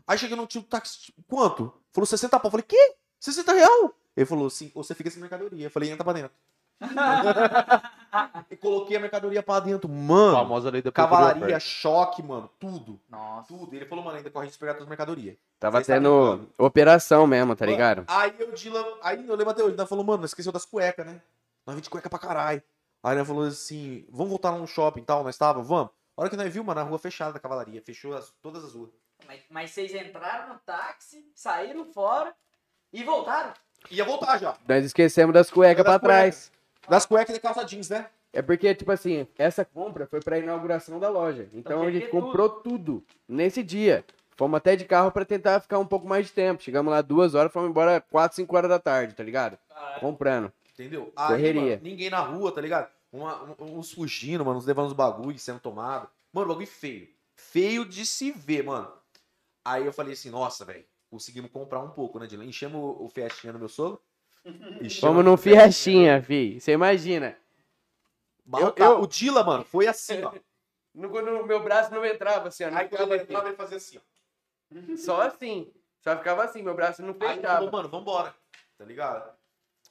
Aí 0.07 0.17
cheguei 0.17 0.35
no 0.37 0.45
tio 0.47 0.61
do 0.61 0.67
táxi, 0.67 0.99
tipo, 1.03 1.21
quanto? 1.27 1.73
Falou 1.91 2.05
60 2.05 2.39
pau. 2.39 2.47
Eu 2.47 2.51
falei, 2.51 2.65
que? 2.67 2.95
60 3.19 3.53
real? 3.53 3.93
Ele 4.15 4.25
falou, 4.25 4.49
sim, 4.49 4.71
ou 4.75 4.83
você 4.83 4.93
fica 4.95 5.09
sem 5.09 5.19
mercadoria. 5.19 5.65
Eu 5.65 5.71
falei, 5.71 5.89
entra 5.91 6.03
pra 6.03 6.13
dentro. 6.13 6.31
e 8.51 8.55
coloquei 8.57 8.97
a 8.97 8.99
mercadoria 8.99 9.41
pra 9.41 9.59
dentro. 9.59 9.89
A 9.89 9.93
Mano, 9.93 10.37
famosa 10.37 10.69
lei 10.69 10.81
da 10.81 10.91
cavalaria, 10.91 11.59
choque, 11.59 12.21
mano, 12.21 12.49
tudo. 12.59 12.99
Nossa. 13.09 13.47
Tudo. 13.47 13.75
Ele 13.75 13.85
falou, 13.85 14.03
mano, 14.03 14.17
ainda 14.17 14.29
corre 14.29 14.47
de 14.49 14.57
pegar 14.57 14.73
tuas 14.75 14.87
mercadorias. 14.87 15.35
Tava 15.59 15.77
Vocês 15.77 15.87
tendo 15.97 16.47
operação 16.57 17.25
mesmo, 17.25 17.55
tá 17.55 17.65
Mano, 17.65 17.71
ligado? 17.75 18.03
Aí 18.07 18.33
eu, 18.39 18.51
Dila, 18.51 18.85
aí 19.01 19.25
eu 19.27 19.35
lembro 19.35 19.49
até 19.51 19.63
hoje, 19.63 19.75
ele 19.75 19.85
falou, 19.87 20.03
mano, 20.03 20.21
nós 20.21 20.31
esqueceu 20.31 20.51
das 20.51 20.65
cuecas, 20.65 21.05
né? 21.05 21.21
Nós 21.65 21.75
vim 21.75 21.81
de 21.81 21.89
cueca 21.89 22.09
pra 22.09 22.19
caralho. 22.19 22.61
Aí 23.03 23.17
ele 23.17 23.25
falou 23.25 23.43
assim, 23.45 24.05
vamos 24.09 24.29
voltar 24.29 24.51
lá 24.51 24.57
no 24.57 24.67
shopping 24.67 25.01
e 25.01 25.05
tal, 25.05 25.23
nós 25.23 25.37
tava, 25.37 25.61
vamos. 25.61 25.89
A 26.17 26.21
hora 26.21 26.29
que 26.29 26.37
nós 26.37 26.51
viu, 26.53 26.63
mano, 26.63 26.79
a 26.79 26.83
rua 26.83 26.97
fechada 26.99 27.33
da 27.33 27.39
cavalaria, 27.39 27.81
fechou 27.81 28.15
as- 28.15 28.33
todas 28.41 28.63
as 28.63 28.73
ruas. 28.73 28.89
Mas, 29.27 29.41
mas 29.49 29.71
vocês 29.71 29.93
entraram 29.93 30.53
no 30.53 30.59
táxi, 30.59 31.25
saíram 31.33 31.85
fora 31.85 32.33
e 32.93 33.03
voltaram. 33.03 33.53
Ia 33.91 34.03
voltar 34.03 34.37
já. 34.39 34.57
Nós 34.67 34.83
esquecemos 34.85 35.33
das 35.33 35.49
cuecas 35.49 35.83
Das 35.85 35.93
pra 35.93 35.99
trás. 36.07 36.51
Das 36.89 37.05
cuecas 37.05 37.35
e 37.35 37.39
calça 37.39 37.63
jeans, 37.63 37.89
né? 37.89 38.07
É 38.33 38.41
porque, 38.41 38.73
tipo 38.75 38.91
assim, 38.91 39.27
essa 39.37 39.63
compra 39.63 40.05
foi 40.07 40.19
pra 40.19 40.37
inauguração 40.37 40.99
da 40.99 41.09
loja. 41.09 41.47
Então 41.53 41.79
tinha 41.79 41.89
a 41.89 41.91
gente 41.91 42.07
comprou 42.11 42.49
tudo. 42.49 43.03
nesse 43.27 43.63
dia. 43.63 44.03
Fomos 44.35 44.57
até 44.57 44.75
de 44.75 44.83
carro 44.83 45.11
pra 45.11 45.23
tentar 45.23 45.61
ficar 45.61 45.79
um 45.79 45.85
pouco 45.85 46.05
mais 46.07 46.25
de 46.27 46.33
tempo. 46.33 46.61
Chegamos 46.61 46.91
lá 46.91 47.01
duas 47.01 47.33
horas, 47.33 47.51
fomos 47.53 47.69
embora 47.69 48.01
quatro, 48.01 48.35
cinco 48.35 48.55
horas 48.57 48.69
da 48.69 48.77
tarde, 48.79 49.15
tá 49.15 49.23
ligado? 49.23 49.57
Comprando. 50.01 50.51
Entendeu? 50.73 51.13
Aí, 51.15 51.27
Correria. 51.27 51.61
mano, 51.61 51.79
ninguém 51.81 52.09
na 52.09 52.19
rua, 52.19 52.51
tá 52.51 52.59
ligado? 52.59 52.89
Uma- 53.13 53.43
um- 53.57 53.77
uns 53.79 53.93
fugindo, 53.93 54.43
mano, 54.43 54.57
uns 54.57 54.65
levando 54.65 54.87
os 54.87 54.93
bagulhos 54.93 55.41
sendo 55.41 55.59
tomado. 55.61 56.09
Mano, 56.33 56.49
bagulho 56.49 56.67
feio. 56.67 57.07
Feio 57.37 57.85
de 57.85 58.05
se 58.05 58.31
ver, 58.33 58.63
mano. 58.65 58.91
Aí 59.65 59.83
eu 59.85 59.91
falei 59.91 60.13
assim, 60.13 60.29
nossa, 60.29 60.63
velho, 60.63 60.85
conseguimos 61.09 61.51
comprar 61.51 61.79
um 61.81 61.89
pouco, 61.89 62.19
né, 62.19 62.27
Dylan? 62.27 62.45
Enchemos 62.45 62.79
o, 62.99 63.09
Fiestinha 63.09 63.51
no 63.51 63.57
meu 63.57 63.67
sogro. 63.67 63.99
Enchemos 64.45 64.99
Fomos 64.99 65.25
num 65.25 65.35
Fiestinha. 65.35 66.21
Fi. 66.21 66.61
Você 66.61 66.71
imagina. 66.73 67.35
Eu- 68.53 68.67
o 68.67 68.71
ca- 68.73 68.85
eu- 68.85 69.01
O 69.01 69.07
Dila, 69.07 69.43
mano, 69.43 69.65
foi 69.65 69.87
assim, 69.87 70.21
ó. 70.23 70.31
No, 70.93 71.09
no 71.09 71.45
meu 71.45 71.61
braço 71.61 71.91
não 71.93 72.05
entrava 72.05 72.47
assim, 72.47 72.63
ó. 72.63 72.71
não 72.71 72.77
Aí 72.77 72.87
quando 72.87 73.11
ele 73.11 73.23
entrava, 73.23 73.49
ele 73.49 73.57
fazia 73.57 73.75
assim, 73.75 73.97
ó. 73.97 74.01
Só 74.95 75.19
assim. 75.21 75.73
Só 75.99 76.15
ficava 76.15 76.43
assim, 76.45 76.61
meu 76.61 76.73
braço 76.73 77.01
não 77.01 77.13
Aí 77.19 77.35
fechava. 77.35 77.57
falou, 77.57 77.71
mano, 77.71 77.89
vambora. 77.89 78.33
Tá 78.77 78.85
ligado? 78.85 79.35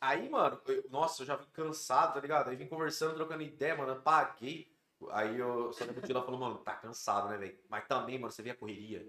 Aí, 0.00 0.26
mano, 0.30 0.58
eu- 0.66 0.82
nossa, 0.88 1.20
eu 1.22 1.26
já 1.26 1.36
vim 1.36 1.44
cansado, 1.52 2.14
tá 2.14 2.20
ligado? 2.20 2.48
Aí 2.48 2.56
vim 2.56 2.66
conversando, 2.66 3.16
trocando 3.16 3.42
ideia, 3.42 3.76
mano, 3.76 4.00
paguei. 4.00 4.72
Aí 5.10 5.38
eu 5.38 5.74
só 5.74 5.84
lembro 5.84 6.00
que 6.00 6.04
o 6.06 6.08
Dila 6.08 6.22
falou, 6.22 6.40
mano, 6.40 6.56
tá 6.58 6.74
cansado, 6.74 7.28
né, 7.28 7.36
velho? 7.36 7.58
Mas 7.68 7.86
também, 7.86 8.18
mano, 8.18 8.32
você 8.32 8.42
vê 8.42 8.50
a 8.50 8.54
correria. 8.56 9.06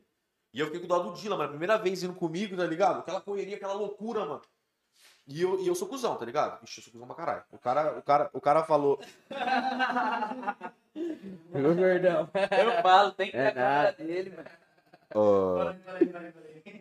E 0.55 0.59
eu 0.61 0.67
fiquei 0.67 0.79
com 0.79 0.87
dó 0.87 0.99
do 0.99 1.11
Dila, 1.11 1.35
mano, 1.35 1.49
primeira 1.49 1.77
vez 1.77 2.01
indo 2.01 2.13
comigo, 2.13 2.55
tá 2.55 2.63
ligado? 2.65 2.99
Aquela 2.99 3.19
correria, 3.19 3.57
aquela 3.57 3.73
loucura, 3.73 4.21
mano. 4.21 4.41
E 5.27 5.41
eu, 5.41 5.59
e 5.59 5.67
eu 5.67 5.75
sou 5.75 5.85
cuzão, 5.85 6.15
tá 6.15 6.23
ligado? 6.23 6.63
Ixi, 6.63 6.79
eu 6.79 6.83
sou 6.85 6.93
cuzão 6.93 7.05
pra 7.07 7.15
caralho. 7.17 7.43
O 7.51 7.57
cara, 7.57 7.97
o 7.97 8.01
cara, 8.01 8.29
o 8.31 8.39
cara 8.39 8.63
falou, 8.63 8.97
Meu 11.51 11.75
perdão. 11.75 12.29
Eu 12.57 12.81
falo, 12.81 13.11
tem 13.11 13.31
que 13.31 13.37
É 13.37 13.51
ter 13.51 13.59
a 13.59 13.63
cara 13.63 13.91
dele, 13.91 14.29
mano. 14.29 14.49
ó, 15.13 15.73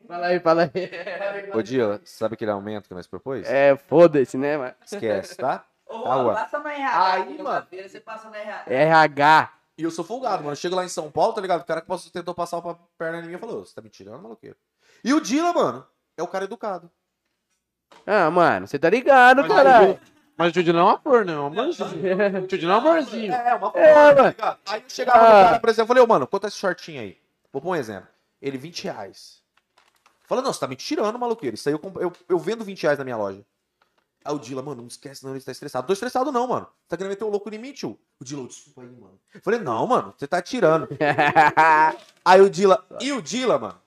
Fala 0.07 0.27
aí, 0.27 0.39
fala 0.39 0.63
aí. 0.73 1.51
ô 1.53 1.61
Dila, 1.63 2.01
sabe 2.05 2.35
aquele 2.35 2.53
aumento 2.53 2.87
que 2.87 2.95
nós 2.95 3.09
propôs? 3.09 3.45
É, 3.49 3.77
foda-se, 3.77 4.39
né, 4.39 4.57
mano? 4.57 4.75
Esquece, 4.85 5.35
tá? 5.37 5.65
Ô, 5.87 6.03
Tá, 6.05 6.25
passa 6.35 6.59
na 6.61 6.73
RH. 6.75 7.13
Aí, 7.13 7.23
Aí, 7.23 7.29
mano. 7.39 7.45
mano. 7.45 7.67
Você 7.89 8.01
passa 8.01 8.31
na 8.31 8.37
RH. 8.39 8.65
RH. 8.73 9.53
E 9.77 9.83
eu 9.83 9.91
sou 9.91 10.05
folgado, 10.05 10.39
mano. 10.43 10.53
Eu 10.53 10.57
chego 10.57 10.77
lá 10.77 10.85
em 10.85 10.89
São 10.89 11.11
Paulo, 11.11 11.33
tá 11.33 11.41
ligado? 11.41 11.63
O 11.63 11.65
cara 11.65 11.81
que 11.81 11.87
passou- 11.89 12.11
tentou 12.13 12.35
passar 12.35 12.59
uma 12.59 12.79
perna 12.97 13.19
em 13.21 13.29
mim 13.29 13.35
e 13.35 13.39
falou: 13.39 13.65
Você 13.65 13.75
tá 13.75 13.83
me 13.83 13.89
tirando, 13.91 14.23
maluqueiro? 14.23 14.57
E 15.03 15.13
o 15.13 15.21
Dila, 15.21 15.53
mano, 15.53 15.87
é 16.17 16.23
o 16.23 16.29
cara 16.29 16.45
educado. 16.45 16.91
Ah, 18.07 18.31
mano, 18.31 18.67
você 18.67 18.79
tá 18.79 18.89
ligado, 18.91 19.43
Mas 19.43 19.49
caralho. 19.53 19.99
Mas 20.37 20.51
o 20.51 20.55
Judy 20.55 20.73
não 20.73 20.81
é 20.81 20.85
um 20.85 20.89
amor, 20.97 21.25
não. 21.25 21.49
Mas 21.51 21.79
o 21.81 21.85
Judy 22.51 22.67
não 22.67 22.75
é 22.75 22.77
um 22.77 22.81
amorzinho. 22.81 23.33
É, 23.33 23.55
uma 23.55 23.69
É, 23.69 23.71
folgada, 23.71 24.15
tá 24.15 24.23
mano. 24.23 24.29
ligado? 24.31 24.59
Aí 24.67 24.83
eu 24.83 24.91
chegava 24.91 25.19
no 25.19 25.25
Ah. 25.25 25.45
cara, 25.45 25.61
por 25.61 25.69
exemplo, 25.69 25.83
eu 25.83 25.87
falei: 25.89 26.03
Ô, 26.03 26.07
mano, 26.07 26.27
quanto 26.27 26.45
é 26.45 26.49
esse 26.49 26.57
shortinho 26.57 27.01
aí? 27.01 27.19
Vou 27.53 27.63
pôr 27.63 27.71
um 27.71 27.77
exemplo. 27.77 28.09
Ele, 28.43 28.59
20 28.59 28.85
reais. 28.85 29.43
Fala, 30.27 30.43
não, 30.43 30.53
você 30.53 30.59
tá 30.61 30.67
me 30.67 30.75
tirando, 30.75 31.19
maluqueiro. 31.19 31.55
Isso 31.55 31.69
aí 31.69 31.75
eu, 31.75 31.79
comp- 31.79 31.99
eu, 31.99 32.13
eu 32.29 32.39
vendo 32.39 32.65
20 32.65 32.83
reais 32.83 32.99
na 32.99 33.05
minha 33.05 33.17
loja. 33.17 33.45
Aí 34.25 34.35
o 34.35 34.39
Dila, 34.39 34.63
mano, 34.63 34.81
não 34.81 34.89
esquece 34.89 35.23
não, 35.23 35.33
ele 35.33 35.45
tá 35.45 35.53
estressado. 35.53 35.87
Tô 35.87 35.93
estressado 35.93 36.33
não, 36.33 36.47
mano. 36.47 36.67
Tá 36.89 36.97
querendo 36.97 37.11
meter 37.11 37.25
o 37.25 37.29
louco 37.29 37.55
em 37.55 37.59
mim, 37.59 37.73
tio. 37.73 37.99
O 38.19 38.25
Dila, 38.25 38.47
desculpa 38.47 38.81
aí, 38.81 38.89
mano. 38.89 39.21
Eu 39.35 39.41
falei, 39.43 39.61
não, 39.61 39.87
mano, 39.87 40.15
você 40.17 40.27
tá 40.27 40.41
tirando. 40.41 40.89
Aí 42.25 42.41
o 42.41 42.49
Dila, 42.49 42.87
e 43.01 43.13
o 43.13 43.21
Dila, 43.21 43.59
mano, 43.59 43.79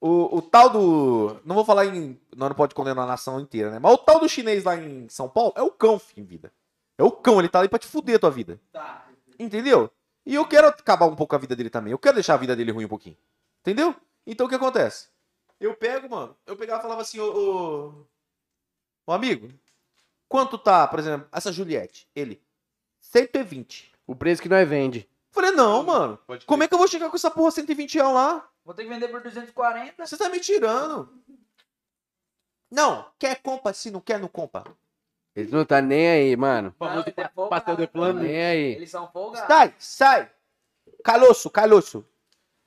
o, 0.00 0.38
o 0.38 0.42
tal 0.42 0.70
do, 0.70 1.40
não 1.44 1.56
vou 1.56 1.64
falar 1.64 1.86
em, 1.86 2.20
não, 2.36 2.48
não 2.48 2.54
pode 2.54 2.74
condenar 2.74 3.04
a 3.04 3.08
nação 3.08 3.40
inteira, 3.40 3.70
né? 3.70 3.78
Mas 3.80 3.92
o 3.92 3.98
tal 3.98 4.20
do 4.20 4.28
chinês 4.28 4.62
lá 4.62 4.76
em 4.76 5.08
São 5.08 5.28
Paulo 5.28 5.52
é 5.56 5.62
o 5.62 5.70
cão, 5.70 5.98
filho, 5.98 6.22
em 6.22 6.26
vida. 6.26 6.52
É 6.96 7.02
o 7.02 7.10
cão, 7.10 7.38
ele 7.38 7.48
tá 7.48 7.58
ali 7.58 7.68
pra 7.68 7.78
te 7.78 7.86
fuder 7.86 8.16
a 8.16 8.18
tua 8.18 8.30
vida. 8.30 8.60
Tá. 8.72 9.06
Entendeu? 9.38 9.90
E 10.24 10.34
eu 10.34 10.46
quero 10.46 10.68
acabar 10.68 11.06
um 11.06 11.16
pouco 11.16 11.34
a 11.34 11.38
vida 11.38 11.56
dele 11.56 11.70
também. 11.70 11.92
Eu 11.92 11.98
quero 11.98 12.14
deixar 12.14 12.34
a 12.34 12.36
vida 12.36 12.54
dele 12.54 12.70
ruim 12.70 12.84
um 12.84 12.88
pouquinho. 12.88 13.16
Entendeu? 13.60 13.94
Então 14.26 14.46
o 14.46 14.48
que 14.48 14.54
acontece? 14.54 15.08
Eu 15.60 15.74
pego, 15.74 16.10
mano, 16.10 16.36
eu 16.46 16.56
pegava 16.56 16.80
e 16.80 16.82
falava 16.82 17.02
assim, 17.02 17.20
ô, 17.20 17.32
ô, 17.32 18.06
ô 19.06 19.12
amigo, 19.12 19.48
quanto 20.28 20.58
tá, 20.58 20.86
por 20.86 20.98
exemplo, 20.98 21.28
essa 21.32 21.52
Juliette? 21.52 22.08
Ele, 22.14 22.42
120. 23.00 23.92
O 24.06 24.14
preço 24.16 24.42
que 24.42 24.48
nós 24.48 24.68
vende. 24.68 25.08
Falei, 25.30 25.52
não, 25.52 25.82
mano, 25.82 26.18
como 26.46 26.62
é 26.62 26.68
que 26.68 26.74
eu 26.74 26.78
vou 26.78 26.88
chegar 26.88 27.08
com 27.08 27.16
essa 27.16 27.30
porra 27.30 27.50
120 27.50 27.94
reais 27.94 28.12
lá? 28.14 28.48
Vou 28.64 28.74
ter 28.74 28.84
que 28.84 28.88
vender 28.88 29.08
por 29.08 29.22
240. 29.22 30.06
Você 30.06 30.16
tá 30.16 30.28
me 30.28 30.38
tirando. 30.40 31.08
Não, 32.70 33.10
quer 33.18 33.40
compra, 33.42 33.72
se 33.72 33.90
não 33.90 34.00
quer, 34.00 34.18
não 34.18 34.28
compra. 34.28 34.64
Eles 35.34 35.50
não 35.50 35.64
tá 35.64 35.80
nem 35.80 36.08
aí, 36.08 36.36
mano. 36.36 36.74
Famoso 36.78 36.96
Não, 36.96 37.04
ele 37.06 37.14
é 37.16 37.28
folgado, 37.28 37.76
de 37.76 37.86
plano. 37.86 38.14
mano. 38.14 38.26
Nem 38.28 38.44
aí. 38.44 38.72
Eles 38.74 38.90
são 38.90 39.10
folgados. 39.10 39.46
Sai, 39.48 39.74
sai. 39.78 40.30
Caloço, 41.02 41.50
caloço. 41.50 42.04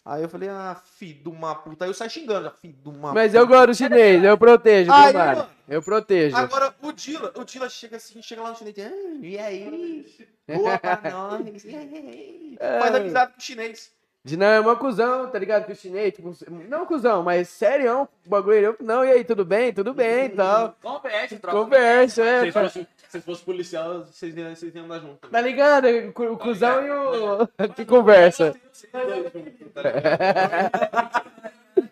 Aí 0.06 0.22
eu 0.22 0.30
falei, 0.30 0.50
ah, 0.50 0.80
filho 1.00 1.24
de 1.24 1.30
uma 1.30 1.56
puta. 1.56 1.84
Aí 1.84 1.90
eu 1.90 1.94
saí 1.96 2.08
xingando, 2.12 2.44
já, 2.44 2.52
filho 2.52 2.76
de 2.76 2.90
uma 2.90 3.12
Mas 3.12 3.34
eu 3.34 3.48
gosto 3.48 3.68
do 3.68 3.74
chinês, 3.74 4.24
eu 4.24 4.38
protejo, 4.38 4.92
Aí, 4.92 5.12
viu, 5.12 5.20
mano? 5.20 5.50
Eu 5.68 5.82
protejo. 5.82 6.38
Agora, 6.38 6.76
o 6.80 6.92
Dila, 6.92 7.34
o 7.36 7.44
Dila 7.44 7.68
chega 7.68 7.98
assim, 7.98 8.22
chega 8.22 8.44
lá 8.44 8.52
no 8.52 8.56
chinês, 8.56 8.76
ah, 8.78 9.18
e 9.20 9.40
aí? 9.40 10.28
Boa 10.48 10.78
pra 10.78 11.02
nós. 11.10 11.66
e 11.66 11.76
aí?" 11.76 12.58
Faz 12.80 12.96
amizade 12.96 13.34
com 13.34 13.40
o 13.40 13.42
chinês. 13.42 13.96
De 14.24 14.36
não, 14.38 14.48
é 14.48 14.60
uma 14.60 14.76
cuzão, 14.76 15.30
tá 15.30 15.38
ligado? 15.38 15.66
Que 15.66 15.72
o 15.72 15.76
chinês, 15.76 16.14
tipo, 16.14 16.36
não 16.68 16.86
cuzão, 16.86 17.22
mas 17.22 17.48
sério, 17.48 18.10
o 18.26 18.30
bagulho. 18.30 18.58
Eu, 18.58 18.76
não, 18.80 19.06
e 19.06 19.12
aí, 19.12 19.24
tudo 19.24 19.46
bem? 19.46 19.72
Tudo 19.72 19.94
bem 19.94 20.26
e 20.26 20.30
tal. 20.30 20.76
Conversa, 20.82 21.38
troca. 21.38 21.58
Conversa, 21.60 22.24
é. 22.24 22.40
vocês 22.40 22.54
fossem, 22.54 22.88
se 23.20 23.26
fossem 23.26 23.46
policial, 23.46 24.06
vocês 24.06 24.36
iam, 24.36 24.56
vocês 24.56 24.74
iam 24.76 24.86
andar 24.86 25.00
junto. 25.00 25.28
Tá 25.30 25.42
ligado? 25.42 25.88
O 25.88 26.14
cu- 26.14 26.24
O 26.34 26.38
cuzão 26.38 26.86
e 26.86 26.90
o. 26.92 27.48
que 27.76 27.86
conversa. 27.86 28.56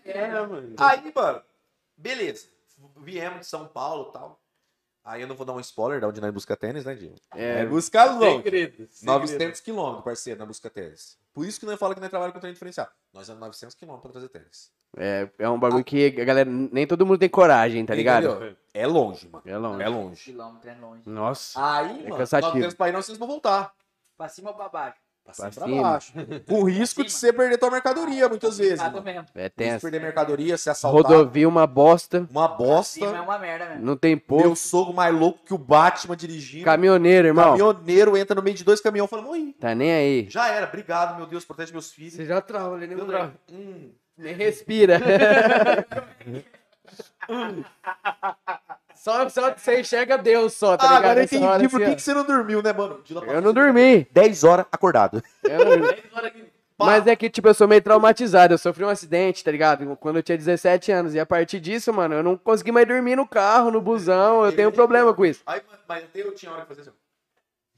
É, 0.05 0.29
mano. 0.45 0.75
Aí, 0.77 1.11
mano, 1.13 1.41
beleza. 1.97 2.47
Viemos 2.97 3.41
de 3.41 3.45
São 3.47 3.67
Paulo 3.67 4.09
e 4.09 4.13
tal. 4.13 4.39
Aí 5.05 5.21
eu 5.21 5.27
não 5.27 5.35
vou 5.35 5.45
dar 5.45 5.53
um 5.53 5.59
spoiler 5.59 5.99
da 5.99 6.07
onde 6.07 6.21
nós 6.21 6.31
busca 6.33 6.55
tênis, 6.55 6.85
né, 6.85 6.95
Dinho? 6.95 7.15
É, 7.35 7.65
busca 7.65 8.05
longe. 8.05 8.37
Segredo. 8.43 8.87
900 9.01 9.59
quilômetros, 9.59 10.03
parceiro, 10.05 10.39
na 10.39 10.45
busca 10.45 10.69
tênis. 10.69 11.17
Por 11.33 11.45
isso 11.45 11.59
que 11.59 11.65
nós 11.65 11.77
falamos 11.77 11.95
que 11.95 12.01
nós 12.01 12.09
trabalhamos 12.09 12.33
com 12.35 12.39
treino 12.39 12.53
diferenciado. 12.53 12.91
Nós 13.11 13.27
é 13.29 13.33
900 13.33 13.75
quilômetros 13.75 14.03
pra 14.03 14.21
trazer 14.21 14.29
tênis. 14.29 14.71
É, 14.97 15.29
é 15.39 15.49
um 15.49 15.59
bagulho 15.59 15.83
que 15.83 16.07
a 16.19 16.25
galera. 16.25 16.49
Nem 16.49 16.85
todo 16.87 17.05
mundo 17.05 17.17
tem 17.19 17.29
coragem, 17.29 17.85
tá 17.85 17.95
ligado? 17.95 18.27
Entendeu? 18.29 18.55
É 18.73 18.87
longe, 18.87 19.27
mano. 19.29 19.43
É 19.45 19.57
longe. 19.57 19.83
É 19.83 19.87
longe. 19.89 20.23
Quilômetro 20.23 20.69
é 20.69 20.75
longe. 20.75 21.01
Nossa. 21.05 21.59
Aí, 21.77 21.99
É 21.99 22.03
mano, 22.03 22.17
cansativo. 22.17 22.51
nós 22.53 22.59
temos 22.61 22.73
pra 22.73 22.89
ir, 22.89 22.91
nós 22.91 23.05
temos 23.05 23.17
pra 23.17 23.27
voltar. 23.27 23.71
Pra 24.17 24.27
cima 24.29 24.49
ou 24.51 24.55
pra 24.55 24.69
baixo? 24.69 24.97
Pra 25.23 25.33
Pra 25.33 25.51
cima 25.51 25.65
cima. 25.67 25.81
pra 25.81 25.89
baixo. 25.91 26.13
Com 26.49 26.63
risco 26.63 27.03
de 27.03 27.09
você 27.11 27.31
perder 27.31 27.57
tua 27.57 27.71
mercadoria, 27.71 28.27
muitas 28.27 28.57
vezes. 28.57 28.81
Mesmo. 29.03 29.25
É 29.35 29.47
tenso. 29.47 29.81
perder 29.81 30.01
mercadoria, 30.01 30.57
ser 30.57 30.71
assaltado. 30.71 31.03
Rodovia 31.15 31.47
uma 31.47 31.65
bosta. 31.65 32.27
Uma 32.29 32.47
Cima 32.47 32.53
é 32.53 32.57
bosta. 32.57 33.21
uma 33.21 33.39
merda 33.39 33.69
mesmo. 33.69 33.85
Não 33.85 33.95
tem 33.95 34.15
Meu 34.15 34.21
posto. 34.49 34.67
sogro 34.67 34.93
mais 34.93 35.13
louco 35.15 35.39
que 35.45 35.53
o 35.53 35.57
Batman 35.57 36.17
dirigindo. 36.17 36.65
Caminhoneiro, 36.65 37.27
irmão. 37.27 37.51
Caminhoneiro 37.57 38.17
entra 38.17 38.35
no 38.35 38.41
meio 38.43 38.55
de 38.57 38.63
dois 38.65 38.81
caminhões 38.81 39.09
falando, 39.09 39.29
oi, 39.29 39.55
Tá 39.59 39.73
nem 39.73 39.93
aí. 39.93 40.27
já 40.29 40.47
era, 40.49 40.65
obrigado, 40.67 41.15
meu 41.15 41.25
Deus, 41.25 41.45
protege 41.45 41.71
meus 41.71 41.91
filhos. 41.91 42.13
Você 42.15 42.25
já 42.25 42.41
trava, 42.41 42.75
ele 42.75 42.87
nem, 42.87 42.97
Eu 42.97 43.05
trava. 43.07 43.33
Hum. 43.51 43.91
Nem 44.17 44.33
respira. 44.35 44.99
só, 48.95 49.27
só 49.29 49.51
que 49.51 49.61
você 49.61 49.79
enxerga 49.81 50.17
Deus 50.17 50.53
só, 50.53 50.77
tá 50.77 50.83
Ah, 50.85 50.87
ligado? 50.87 51.03
agora 51.05 51.19
eu 51.19 51.23
entendi 51.25 51.43
hora, 51.45 51.69
por 51.69 51.81
assim, 51.81 51.89
que, 51.91 51.95
que 51.97 52.01
você 52.01 52.13
não 52.13 52.25
dormiu, 52.25 52.61
né, 52.61 52.73
mano? 52.73 53.01
Eu 53.27 53.41
não 53.41 53.53
dormi. 53.53 54.07
10 54.11 54.43
horas 54.43 54.65
acordado. 54.71 55.23
Eu 55.43 55.77
não- 55.79 55.87
Mas 56.77 57.07
é 57.07 57.15
que, 57.15 57.29
tipo, 57.29 57.47
eu 57.47 57.53
sou 57.53 57.67
meio 57.67 57.81
traumatizado. 57.81 58.53
Eu 58.53 58.57
sofri 58.57 58.83
um 58.83 58.89
acidente, 58.89 59.43
tá 59.43 59.51
ligado? 59.51 59.95
Quando 59.97 60.17
eu 60.17 60.23
tinha 60.23 60.37
17 60.37 60.91
anos. 60.91 61.13
E 61.13 61.19
a 61.19 61.25
partir 61.25 61.59
disso, 61.59 61.93
mano, 61.93 62.15
eu 62.15 62.23
não 62.23 62.35
consegui 62.37 62.71
mais 62.71 62.87
dormir 62.87 63.15
no 63.15 63.27
carro, 63.27 63.71
no 63.71 63.79
busão. 63.81 64.43
Eu 64.45 64.51
tenho 64.55 64.71
problema 64.71 65.13
com 65.13 65.25
isso. 65.25 65.41
Aí, 65.45 65.61
mas- 65.87 66.03
até 66.03 66.21
eu 66.21 66.33
tinha 66.33 66.51
hora 66.51 66.61
que 66.61 66.67
fazer 66.67 66.81
assim. 66.81 66.91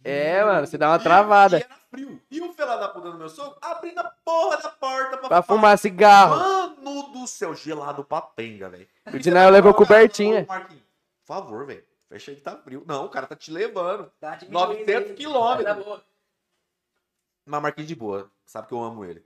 É, 0.04 0.44
mano, 0.44 0.66
você 0.68 0.78
dá 0.78 0.90
uma 0.90 1.00
travada. 1.00 1.58
E 1.58 1.62
era 1.64 1.76
frio. 1.96 2.22
E 2.30 2.42
o 2.42 2.54
fela 2.54 2.76
da 2.76 2.90
puta 2.90 3.12
do 3.12 3.18
meu 3.18 3.30
sogro 3.30 3.58
abrindo 3.62 4.00
a 4.00 4.04
porra 4.04 4.58
da 4.58 4.70
porta 4.70 5.18
pra, 5.18 5.30
Pra 5.30 5.42
fumar 5.42 5.78
cigarro. 5.78 6.36
Mano 6.36 7.12
do 7.14 7.26
céu, 7.26 7.56
gelado 7.56 8.04
pra 8.04 8.22
penga, 8.22 8.70
velho. 8.70 8.88
O 9.14 9.18
Dinal 9.18 9.50
levou 9.50 9.74
cobertinha. 9.74 10.44
Ô, 10.44 10.48
Marquinhos, 10.48 10.84
por 11.26 11.34
favor, 11.34 11.66
velho. 11.66 11.84
Fecha 12.10 12.32
aí 12.32 12.38
que 12.38 12.44
tá 12.44 12.56
frio. 12.58 12.84
Não, 12.86 13.06
o 13.06 13.10
cara 13.10 13.26
tá 13.26 13.36
te 13.36 13.50
levando. 13.52 14.12
Diminuída 14.40 14.68
900 14.68 15.10
aí. 15.12 15.16
quilômetros. 15.16 15.86
Tá. 15.86 16.02
Mas 17.48 17.62
Marquinhos 17.62 17.88
de 17.88 17.96
boa. 17.96 18.32
Sabe 18.46 18.68
que 18.68 18.74
eu 18.74 18.84
amo 18.84 19.04
ele. 19.04 19.26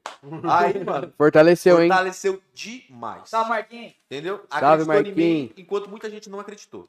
Aí, 0.49 0.81
mano, 0.83 1.13
Fortaleceu, 1.17 1.81
hein? 1.81 1.89
fortaleceu 1.89 2.41
demais. 2.53 3.29
Salve, 3.29 3.49
Marquinhos. 3.49 3.93
Entendeu? 4.05 4.45
Salve, 4.49 4.83
em 4.83 4.87
mim, 4.87 4.93
Marquinhos. 4.93 5.51
enquanto 5.57 5.89
muita 5.89 6.09
gente 6.09 6.29
não 6.29 6.39
acreditou. 6.39 6.87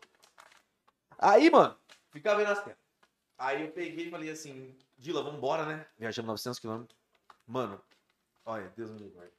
Aí, 1.19 1.51
mano, 1.51 1.77
ficava 2.13 2.39
vendo 2.39 2.53
as 2.53 2.63
telas. 2.63 2.79
Aí 3.37 3.63
eu 3.63 3.71
peguei 3.73 4.07
e 4.07 4.11
falei 4.11 4.31
assim, 4.31 4.77
Dila, 5.01 5.23
vambora, 5.23 5.65
né? 5.65 5.87
Viajamos 5.99 6.29
900 6.29 6.59
quilômetros. 6.59 6.99
Mano, 7.47 7.81
olha, 8.45 8.71
Deus 8.77 8.91
me 8.91 8.99
livre. 8.99 9.31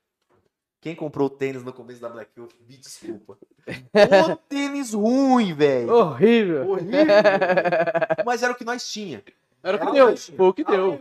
Quem 0.82 0.95
comprou 0.95 1.28
o 1.28 1.30
tênis 1.30 1.64
no 1.64 1.72
começo 1.72 2.01
da 2.01 2.09
Black 2.09 2.32
Wolf, 2.36 2.51
me 2.68 2.76
desculpa. 2.78 3.38
o 4.34 4.36
tênis 4.36 4.93
ruim, 4.93 5.53
velho. 5.53 5.93
Horrível. 5.93 6.68
Horrível. 6.68 6.95
Mas 8.26 8.41
era 8.41 8.51
o 8.51 8.55
que 8.55 8.66
nós 8.66 8.91
tinha. 8.91 9.24
Era 9.62 9.78
o 9.78 9.80
que 9.80 9.86
Era 9.86 9.93
deu. 9.93 10.16
tinha. 10.16 10.36
Foi 10.36 10.47
o 10.47 10.53
que 10.53 10.64
deu. 10.64 10.99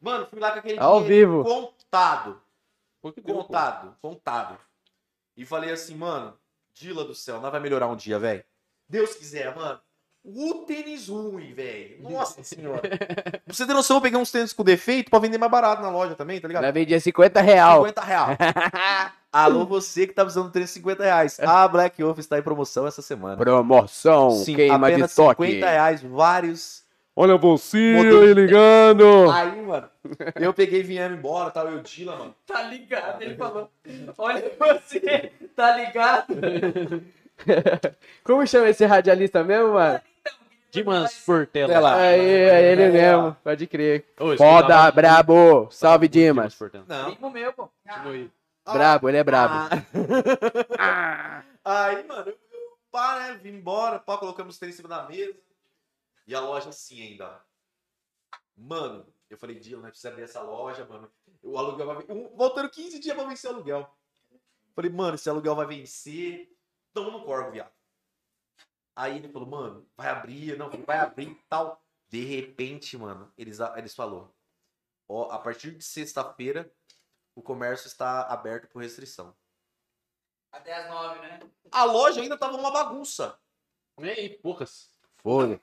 Mano, 0.00 0.26
fui 0.26 0.40
lá 0.40 0.52
com 0.52 0.60
aquele 0.60 0.78
Ao 0.80 1.04
vivo. 1.04 1.44
contado. 1.44 2.40
Foi 3.02 3.10
o 3.10 3.14
que 3.14 3.20
deu. 3.20 3.34
pô. 3.36 3.44
Contado, 3.44 3.94
contado. 4.00 4.58
E 5.36 5.44
falei 5.44 5.70
assim, 5.70 5.94
mano, 5.94 6.34
Dila 6.72 7.04
do 7.04 7.14
céu, 7.14 7.38
nós 7.42 7.52
vai 7.52 7.60
melhorar 7.60 7.88
um 7.88 7.96
dia, 7.96 8.18
velho. 8.18 8.42
Deus 8.88 9.14
quiser, 9.14 9.54
mano. 9.54 9.78
O 10.24 10.54
tênis 10.66 11.08
ruim, 11.08 11.52
velho. 11.52 11.96
Nossa 12.08 12.42
senhora. 12.42 12.80
pra 13.44 13.54
você 13.54 13.66
ter 13.66 13.72
noção, 13.74 13.96
eu 13.96 14.00
peguei 14.00 14.18
uns 14.18 14.30
tênis 14.30 14.52
com 14.52 14.62
defeito 14.62 15.10
pra 15.10 15.18
vender 15.18 15.36
mais 15.38 15.50
barato 15.50 15.82
na 15.82 15.90
loja 15.90 16.14
também, 16.14 16.40
tá 16.40 16.46
ligado? 16.46 16.62
Ela 16.62 16.72
vendia 16.72 17.00
50 17.00 17.40
real. 17.40 17.78
50 17.86 18.00
real. 18.02 18.28
Alô, 19.32 19.64
você 19.64 20.06
que 20.06 20.12
tá 20.12 20.22
precisando 20.22 20.48
de 20.48 20.52
tênis 20.52 20.70
50 20.70 21.02
reais. 21.02 21.40
A 21.40 21.66
Black 21.66 22.00
Wolf 22.02 22.18
está 22.18 22.38
em 22.38 22.42
promoção 22.42 22.86
essa 22.86 23.00
semana. 23.02 23.36
Promoção, 23.36 24.30
Sim, 24.30 24.54
queima 24.54 24.78
de 24.88 24.92
apenas 24.94 25.10
estoque. 25.10 25.44
50 25.44 25.70
reais, 25.70 26.02
vários. 26.02 26.82
Olha 27.16 27.36
você 27.36 27.94
Modelo- 27.96 28.20
aí 28.22 28.32
ligando. 28.34 29.30
Aí, 29.30 29.60
mano, 29.60 29.88
eu 30.36 30.54
peguei 30.54 30.80
e 30.80 30.82
viemos 30.82 31.18
embora, 31.18 31.50
tal, 31.50 31.68
eu 31.68 31.80
Dila, 31.82 32.16
mano. 32.16 32.34
Tá 32.46 32.62
ligado, 32.62 33.20
ele 33.22 33.34
falou. 33.34 33.70
Olha 34.16 34.52
você, 34.58 35.32
tá 35.56 35.76
ligado? 35.76 36.26
Como 38.24 38.46
chama 38.46 38.68
esse 38.68 38.84
radialista 38.84 39.42
mesmo, 39.44 39.74
mano? 39.74 40.00
Dimas 40.70 41.14
Portela. 41.26 41.96
Aí, 41.96 42.18
é 42.20 42.72
ele 42.72 42.82
É, 42.84 42.88
mesmo, 42.90 43.36
pode 43.44 43.66
crer. 43.66 44.06
Ô, 44.18 44.36
Foda, 44.36 44.58
escutava- 44.58 44.92
brabo. 44.92 45.68
Salve, 45.70 46.08
Dimas. 46.08 46.54
Portela. 46.54 46.84
Não. 46.88 47.10
Primo 47.12 47.30
meu, 47.30 47.52
pô. 47.52 47.68
Aí. 47.86 48.30
Brabo, 48.64 49.08
ele 49.08 49.18
é 49.18 49.24
brabo. 49.24 49.54
Ah. 50.78 51.42
Aí, 51.64 52.06
mano, 52.06 52.28
eu, 52.30 52.38
eu 52.52 52.78
pá, 52.90 53.18
né? 53.18 53.40
Vim 53.42 53.50
embora, 53.56 53.98
pá, 53.98 54.16
colocamos 54.16 54.54
os 54.54 54.58
tênis 54.58 54.74
em 54.74 54.78
cima 54.78 54.88
da 54.88 55.02
mesa. 55.06 55.34
E 56.26 56.34
a 56.34 56.40
loja 56.40 56.70
assim 56.70 57.02
ainda. 57.02 57.26
ó. 57.26 57.34
Mano, 58.56 59.04
eu 59.28 59.36
falei, 59.36 59.58
Dila, 59.58 59.80
nós 59.82 59.90
precisamos 59.90 60.14
abrir 60.14 60.24
essa 60.24 60.40
loja, 60.42 60.86
mano. 60.88 61.10
O 61.42 61.58
aluguel 61.58 61.86
vai 61.86 61.96
vencer. 61.96 62.30
Voltando 62.36 62.70
15 62.70 62.98
dias 62.98 63.14
pra 63.16 63.24
vencer 63.26 63.50
o 63.50 63.54
aluguel. 63.54 63.90
Falei, 64.74 64.90
mano, 64.90 65.16
esse 65.16 65.28
aluguel 65.28 65.54
vai 65.54 65.66
vencer. 65.66 66.48
Tamo 66.92 67.10
no 67.10 67.24
corvo, 67.24 67.50
viado. 67.50 67.72
Aí 68.94 69.16
ele 69.16 69.28
falou, 69.28 69.48
mano, 69.48 69.88
vai 69.96 70.08
abrir, 70.08 70.56
não, 70.58 70.68
vai 70.68 70.98
abrir 70.98 71.30
e 71.30 71.42
tal. 71.48 71.82
De 72.08 72.24
repente, 72.24 72.96
mano, 72.96 73.32
eles, 73.38 73.58
eles 73.76 73.94
falou. 73.94 74.34
Ó, 75.08 75.30
a 75.30 75.38
partir 75.38 75.70
de 75.74 75.82
sexta-feira, 75.82 76.70
o 77.34 77.42
comércio 77.42 77.86
está 77.86 78.22
aberto 78.22 78.68
por 78.68 78.82
restrição. 78.82 79.34
Até 80.52 80.74
as 80.74 80.88
nove, 80.88 81.20
né? 81.20 81.40
A 81.70 81.84
loja 81.84 82.20
ainda 82.20 82.36
tava 82.36 82.56
uma 82.56 82.70
bagunça. 82.70 83.38
E 83.98 84.28
poucas. 84.42 84.90
Foda. 85.16 85.58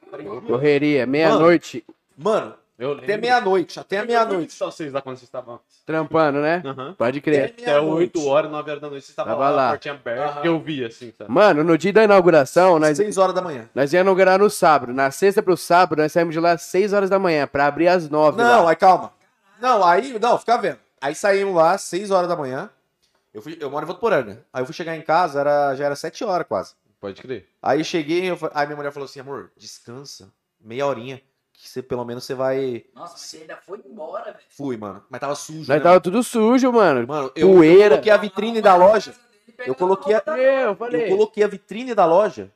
Correria, 0.47 1.05
meia-noite, 1.05 1.85
Mano, 2.17 2.57
Eu 2.79 2.93
até 2.93 3.17
meia-noite, 3.17 3.77
até 3.77 4.05
meia-noite. 4.05 4.53
Só 4.53 4.71
vocês 4.71 4.93
lá 4.93 5.01
quando 5.01 5.17
vocês 5.17 5.27
estavam. 5.27 5.59
trampando, 5.85 6.39
né? 6.39 6.63
Aham. 6.65 6.95
Pode 6.97 7.19
crer. 7.19 7.43
Até 7.45 7.63
Até 7.63 7.71
meia-noite. 7.73 8.17
8 8.17 8.27
horas, 8.27 8.49
9 8.49 8.69
horas 8.71 8.81
da 8.81 8.89
noite, 8.89 9.01
vocês 9.03 9.09
estavam 9.09 9.33
Tava 9.33 9.49
lá, 9.49 9.55
lá. 9.55 9.69
portinha 9.71 9.93
aberta, 9.93 10.41
que 10.41 10.47
eu 10.47 10.57
vi, 10.61 10.85
assim, 10.85 11.11
sabe? 11.17 11.29
Mano, 11.29 11.61
no 11.61 11.77
dia 11.77 11.91
da 11.91 12.05
inauguração, 12.05 12.79
nós, 12.79 12.95
6 12.95 13.17
horas 13.17 13.35
da 13.35 13.41
manhã. 13.41 13.69
nós 13.75 13.91
ia 13.91 13.99
inaugurar 13.99 14.39
no 14.39 14.49
sábado. 14.49 14.93
Na 14.93 15.11
sexta 15.11 15.43
pro 15.43 15.57
sábado, 15.57 16.01
nós 16.01 16.11
saímos 16.13 16.33
de 16.33 16.39
lá 16.39 16.53
às 16.53 16.61
6 16.61 16.93
horas 16.93 17.09
da 17.09 17.19
manhã, 17.19 17.45
pra 17.45 17.65
abrir 17.65 17.89
às 17.89 18.09
9 18.09 18.37
Não, 18.41 18.63
lá. 18.63 18.69
aí 18.69 18.75
calma. 18.77 19.11
Não, 19.59 19.83
aí, 19.83 20.17
não, 20.17 20.37
fica 20.39 20.57
vendo. 20.57 20.79
Aí 21.01 21.13
saímos 21.13 21.53
lá, 21.55 21.77
6 21.77 22.11
horas 22.11 22.29
da 22.29 22.35
manhã. 22.37 22.69
Eu, 23.33 23.41
fui, 23.41 23.57
eu 23.59 23.69
moro 23.69 23.83
em 23.83 23.87
Votuporanga. 23.87 24.41
Aí 24.53 24.61
eu 24.61 24.65
fui 24.65 24.73
chegar 24.73 24.95
em 24.95 25.01
casa, 25.01 25.41
era, 25.41 25.75
já 25.75 25.85
era 25.85 25.95
7 25.97 26.23
horas 26.23 26.47
quase. 26.47 26.73
Pode 26.99 27.21
crer. 27.21 27.45
Aí 27.61 27.83
cheguei, 27.83 28.29
eu, 28.31 28.37
aí 28.53 28.65
minha 28.67 28.77
mulher 28.77 28.91
falou 28.93 29.05
assim, 29.05 29.19
amor, 29.19 29.51
descansa, 29.57 30.29
meia 30.61 30.85
horinha, 30.85 31.21
que 31.61 31.67
você, 31.67 31.83
pelo 31.83 32.05
menos 32.05 32.23
você 32.23 32.33
vai... 32.33 32.85
Nossa, 32.95 33.13
mas 33.13 33.21
você 33.21 33.37
ainda 33.39 33.57
foi 33.57 33.81
embora, 33.85 34.25
velho. 34.31 34.37
Fui, 34.49 34.77
mano, 34.77 35.03
mas 35.09 35.19
tava 35.19 35.35
sujo, 35.35 35.59
Nós 35.59 35.67
né, 35.67 35.79
tava 35.79 35.99
tudo 35.99 36.23
sujo, 36.23 36.71
mano. 36.71 37.05
Mano, 37.05 37.31
eu, 37.35 37.63
eu 37.63 37.89
coloquei 37.89 38.11
a 38.11 38.17
vitrine 38.17 38.61
da 38.61 38.75
loja, 38.75 39.13
eu 39.65 39.75
coloquei 39.75 40.15
a, 40.15 40.23
Eu 40.25 40.35
eu 40.69 40.75
falei. 40.75 41.09
coloquei 41.09 41.43
a 41.43 41.47
vitrine 41.47 41.93
da 41.93 42.05
loja, 42.05 42.49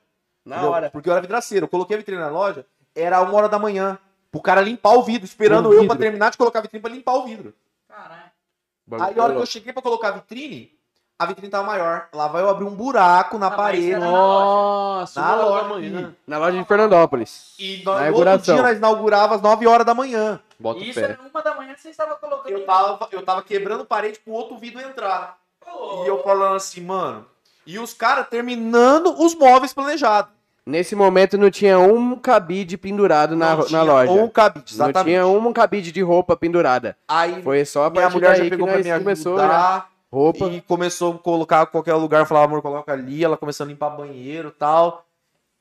Na 0.44 0.56
entendeu? 0.56 0.72
hora. 0.72 0.90
porque 0.90 1.08
eu 1.08 1.12
era 1.12 1.20
vidraceiro, 1.20 1.64
eu 1.64 1.68
coloquei 1.68 1.94
a 1.94 1.98
vitrine 1.98 2.20
na 2.20 2.28
loja, 2.30 2.66
era 2.94 3.20
uma 3.20 3.34
hora 3.34 3.48
da 3.48 3.58
manhã, 3.58 3.98
pro 4.32 4.40
cara 4.40 4.62
limpar 4.62 4.94
o 4.94 5.02
vidro, 5.02 5.26
esperando 5.26 5.66
O 5.68 5.72
eu 5.72 5.80
vidro. 5.80 5.88
pra 5.88 5.96
terminar 5.96 6.30
de 6.30 6.38
colocar 6.38 6.60
a 6.60 6.62
vitrine 6.62 6.80
pra 6.80 6.90
limpar 6.90 7.14
o 7.14 7.24
vidro. 7.26 7.54
Caralho. 7.86 8.30
Aí 9.00 9.18
a 9.18 9.22
hora 9.22 9.34
que 9.34 9.40
eu 9.40 9.46
cheguei 9.46 9.72
pra 9.72 9.82
colocar 9.82 10.08
a 10.08 10.12
vitrine, 10.12 10.72
a 11.18 11.26
vitrine 11.26 11.48
tava 11.50 11.64
maior. 11.66 12.08
Lá 12.12 12.28
vai 12.28 12.42
eu 12.42 12.48
abrir 12.48 12.64
um 12.64 12.74
buraco 12.74 13.38
na 13.38 13.46
Ah, 13.48 13.50
parede. 13.52 13.94
Nossa, 13.96 15.20
Na 15.20 15.26
uma 15.36 15.44
hora 15.44 15.44
loja. 15.44 15.62
da 15.62 15.68
manhã. 15.74 16.14
Na 16.26 16.38
loja 16.38 16.58
de 16.58 16.64
Fernandópolis. 16.64 17.54
E 17.58 17.82
Na 17.84 17.84
no, 17.84 17.84
no 17.84 17.90
outro 17.90 18.08
inauguração. 18.08 18.54
dia 18.54 18.62
nós 18.62 18.76
inaugurava 18.78 19.34
às 19.36 19.42
9 19.42 19.66
horas 19.66 19.86
da 19.86 19.94
manhã. 19.94 20.40
Bota 20.58 20.80
Isso 20.80 20.98
o 20.98 21.02
pé. 21.02 21.10
era 21.10 21.18
uma 21.32 21.42
da 21.42 21.54
manhã 21.54 21.74
que 21.74 21.80
você 21.80 21.90
estava 21.90 22.14
colocando. 22.16 22.52
Eu 22.52 22.64
tava, 22.64 23.08
eu 23.12 23.22
tava 23.22 23.42
quebrando 23.42 23.84
parede 23.84 24.18
pro 24.20 24.32
outro 24.32 24.56
vidro 24.58 24.80
entrar. 24.80 25.36
E 26.04 26.08
eu 26.08 26.22
falando 26.22 26.56
assim, 26.56 26.80
mano. 26.80 27.26
E 27.66 27.78
os 27.78 27.94
caras 27.94 28.26
terminando 28.28 29.14
os 29.22 29.34
móveis 29.34 29.72
planejados. 29.72 30.30
Nesse 30.66 30.94
momento 30.96 31.36
não 31.36 31.50
tinha 31.50 31.78
um 31.78 32.16
cabide 32.16 32.76
pendurado 32.78 33.36
na, 33.36 33.50
Não 33.50 33.58
na 33.58 33.64
tinha 33.64 33.82
loja. 33.82 34.10
Um 34.12 34.28
cabide, 34.28 34.76
Não 34.78 34.86
exatamente. 34.86 35.14
tinha 35.14 35.26
um 35.26 35.52
cabide 35.52 35.92
de 35.92 36.00
roupa 36.02 36.36
pendurada. 36.36 36.96
Aí 37.06 37.42
Foi 37.42 37.64
só 37.66 37.84
a 37.84 37.90
minha 37.90 38.08
mulher 38.08 38.34
já 38.36 38.44
pegou 38.48 38.66
pra 38.66 38.78
me 38.78 38.98
começou 38.98 39.38
já. 39.38 39.84
Roupa. 40.14 40.46
E 40.46 40.60
começou 40.60 41.14
a 41.14 41.18
colocar 41.18 41.66
qualquer 41.66 41.94
lugar. 41.94 42.20
Eu 42.20 42.26
falava, 42.26 42.46
amor, 42.46 42.62
coloca 42.62 42.92
ali. 42.92 43.24
Ela 43.24 43.36
começou 43.36 43.64
a 43.64 43.66
limpar 43.68 43.90
banheiro 43.90 44.48
e 44.48 44.52
tal. 44.52 45.04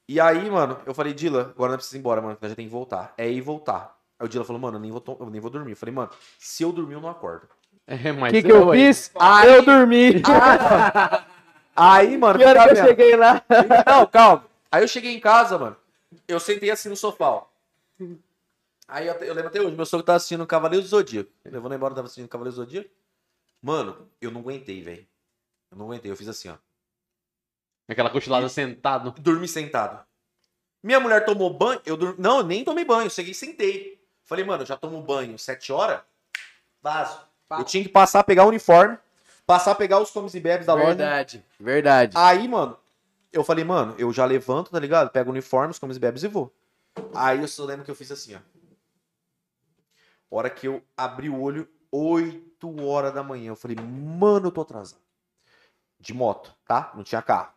E 0.08 0.20
aí, 0.20 0.50
mano, 0.50 0.78
eu 0.86 0.94
falei, 0.94 1.14
Dila, 1.14 1.52
agora 1.56 1.72
não 1.72 1.78
precisa 1.78 1.98
ir 1.98 2.00
embora, 2.00 2.22
mano, 2.22 2.36
que 2.36 2.42
nós 2.42 2.52
já 2.52 2.56
tem 2.56 2.66
que 2.66 2.72
voltar. 2.72 3.14
É 3.18 3.30
ir 3.30 3.38
e 3.38 3.42
voltar. 3.42 3.98
Aí 4.20 4.26
o 4.26 4.30
Dila 4.30 4.44
falou, 4.46 4.62
mano, 4.62 4.78
eu 4.78 4.82
nem 4.82 4.92
vou, 4.92 5.04
eu 5.20 5.30
nem 5.30 5.42
vou 5.42 5.50
dormir. 5.50 5.72
Eu 5.72 5.78
falei, 5.78 5.96
mano, 5.96 6.10
se 6.38 6.62
eu 6.64 6.72
dormir, 6.72 6.94
eu 6.94 7.02
não 7.02 7.10
acordo. 7.10 7.48
É, 7.86 8.14
O 8.14 8.16
mas 8.16 8.32
que, 8.32 8.44
que 8.44 8.50
eu 8.50 8.72
fiz? 8.72 9.12
Eu 9.46 9.62
dormi. 9.66 10.22
Aí, 11.76 12.18
mano, 12.18 12.40
Que 12.40 12.46
hora 12.46 12.64
que 12.64 12.80
eu 12.80 12.86
cheguei 12.88 13.16
lá? 13.18 13.42
Não, 13.86 14.06
calma. 14.06 14.46
Aí 14.72 14.82
eu 14.84 14.88
cheguei 14.88 15.14
em 15.14 15.20
casa, 15.20 15.58
mano. 15.58 15.76
Eu 16.26 16.40
sentei 16.40 16.72
assim 16.72 16.88
no 16.88 16.96
sofá, 16.96 17.30
ó. 17.30 17.44
Aí 18.88 19.08
eu, 19.08 19.14
eu 19.16 19.34
lembro 19.34 19.48
até 19.48 19.60
hoje, 19.62 19.76
meu 19.76 19.86
sogro 19.86 20.06
tava 20.06 20.18
assistindo 20.18 20.46
Cavaleiro 20.46 20.84
do 20.84 20.88
Zodíaco. 20.88 21.30
Levando 21.44 21.76
embora, 21.76 21.94
tava 21.94 22.06
assistindo 22.06 22.28
Cavaleiro 22.30 22.56
do 22.56 22.64
Zodíaco. 22.64 22.90
Mano, 23.64 24.10
eu 24.20 24.30
não 24.30 24.42
aguentei, 24.42 24.84
velho. 24.84 25.08
Eu 25.72 25.78
não 25.78 25.86
aguentei, 25.86 26.12
eu 26.12 26.18
fiz 26.18 26.28
assim, 26.28 26.50
ó. 26.50 26.58
Aquela 27.88 28.10
cochilada 28.10 28.50
sentado. 28.50 29.12
Dormi 29.22 29.48
sentado. 29.48 30.06
Minha 30.84 31.00
mulher 31.00 31.24
tomou 31.24 31.54
banho, 31.54 31.82
eu 31.86 31.96
dormi... 31.96 32.22
Não, 32.22 32.40
eu 32.40 32.44
nem 32.44 32.66
tomei 32.66 32.84
banho, 32.84 33.06
eu 33.06 33.10
cheguei 33.10 33.32
e 33.32 33.36
sentei. 33.36 34.06
Falei, 34.26 34.44
mano, 34.44 34.64
eu 34.64 34.68
já 34.68 34.76
tomo 34.76 35.02
banho 35.02 35.40
sete 35.40 35.72
horas, 35.72 36.02
vaso. 36.82 37.18
Eu 37.52 37.64
tinha 37.64 37.82
que 37.82 37.90
passar, 37.90 38.24
pegar 38.26 38.44
o 38.44 38.50
uniforme, 38.50 38.98
passar, 39.46 39.76
pegar 39.76 40.00
os 40.00 40.12
comes 40.12 40.34
e 40.34 40.42
bebes 40.42 40.68
da 40.68 40.74
loja. 40.74 40.88
Verdade. 40.88 41.46
Verdade. 41.58 42.18
Aí, 42.18 42.46
mano, 42.50 42.78
eu 43.32 43.46
falei, 43.46 43.64
mano, 43.64 43.96
eu 43.98 44.12
já 44.12 44.26
levanto, 44.26 44.72
tá 44.72 44.80
ligado? 44.80 45.10
Pego 45.10 45.30
o 45.30 45.32
uniforme, 45.32 45.72
os 45.72 45.80
comes 45.80 45.96
e 45.96 46.00
bebes 46.02 46.24
e 46.24 46.28
vou. 46.28 46.54
Aí 47.16 47.40
eu 47.40 47.48
só 47.48 47.64
lembro 47.64 47.86
que 47.86 47.92
eu 47.92 47.96
fiz 47.96 48.12
assim, 48.12 48.36
ó. 48.36 48.40
Hora 50.30 50.50
que 50.50 50.68
eu 50.68 50.84
abri 50.98 51.30
o 51.30 51.40
olho, 51.40 51.70
8 52.64 52.86
horas 52.86 53.14
da 53.14 53.24
manhã. 53.24 53.50
Eu 53.50 53.56
falei, 53.56 53.78
mano, 53.78 54.48
eu 54.48 54.52
tô 54.52 54.62
atrasado. 54.62 55.00
De 56.00 56.14
moto, 56.14 56.52
tá? 56.66 56.92
Não 56.96 57.04
tinha 57.04 57.22
carro. 57.22 57.50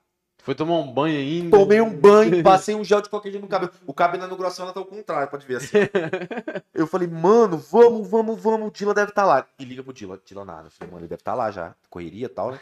Foi 0.46 0.54
tomar 0.54 0.74
um 0.74 0.92
banho 0.92 1.18
ainda. 1.18 1.58
Tomei 1.58 1.80
um 1.80 1.92
banho, 1.92 2.40
passei 2.44 2.72
um 2.72 2.84
gel 2.84 3.02
de 3.02 3.08
qualquer 3.08 3.32
jeito 3.32 3.42
no 3.42 3.48
cabelo. 3.48 3.72
O 3.84 3.92
cabelo 3.92 4.20
na 4.20 4.26
inauguração 4.26 4.64
ela 4.64 4.72
tá 4.72 4.78
ao 4.78 4.86
contrário, 4.86 5.28
pode 5.28 5.44
ver 5.44 5.56
assim. 5.56 5.78
Eu 6.72 6.86
falei, 6.86 7.08
mano, 7.08 7.58
vamos, 7.58 8.08
vamos, 8.08 8.40
vamos, 8.40 8.68
o 8.68 8.70
Dila 8.70 8.94
deve 8.94 9.10
estar 9.10 9.24
lá. 9.24 9.44
E 9.58 9.64
liga 9.64 9.82
pro 9.82 9.92
Dila, 9.92 10.20
Dila 10.24 10.44
nada. 10.44 10.68
Eu 10.68 10.70
falei, 10.70 10.92
mano, 10.92 11.02
ele 11.02 11.08
deve 11.08 11.20
estar 11.20 11.34
lá 11.34 11.50
já. 11.50 11.74
Correria 11.90 12.26
e 12.26 12.28
tal, 12.28 12.52
né? 12.52 12.60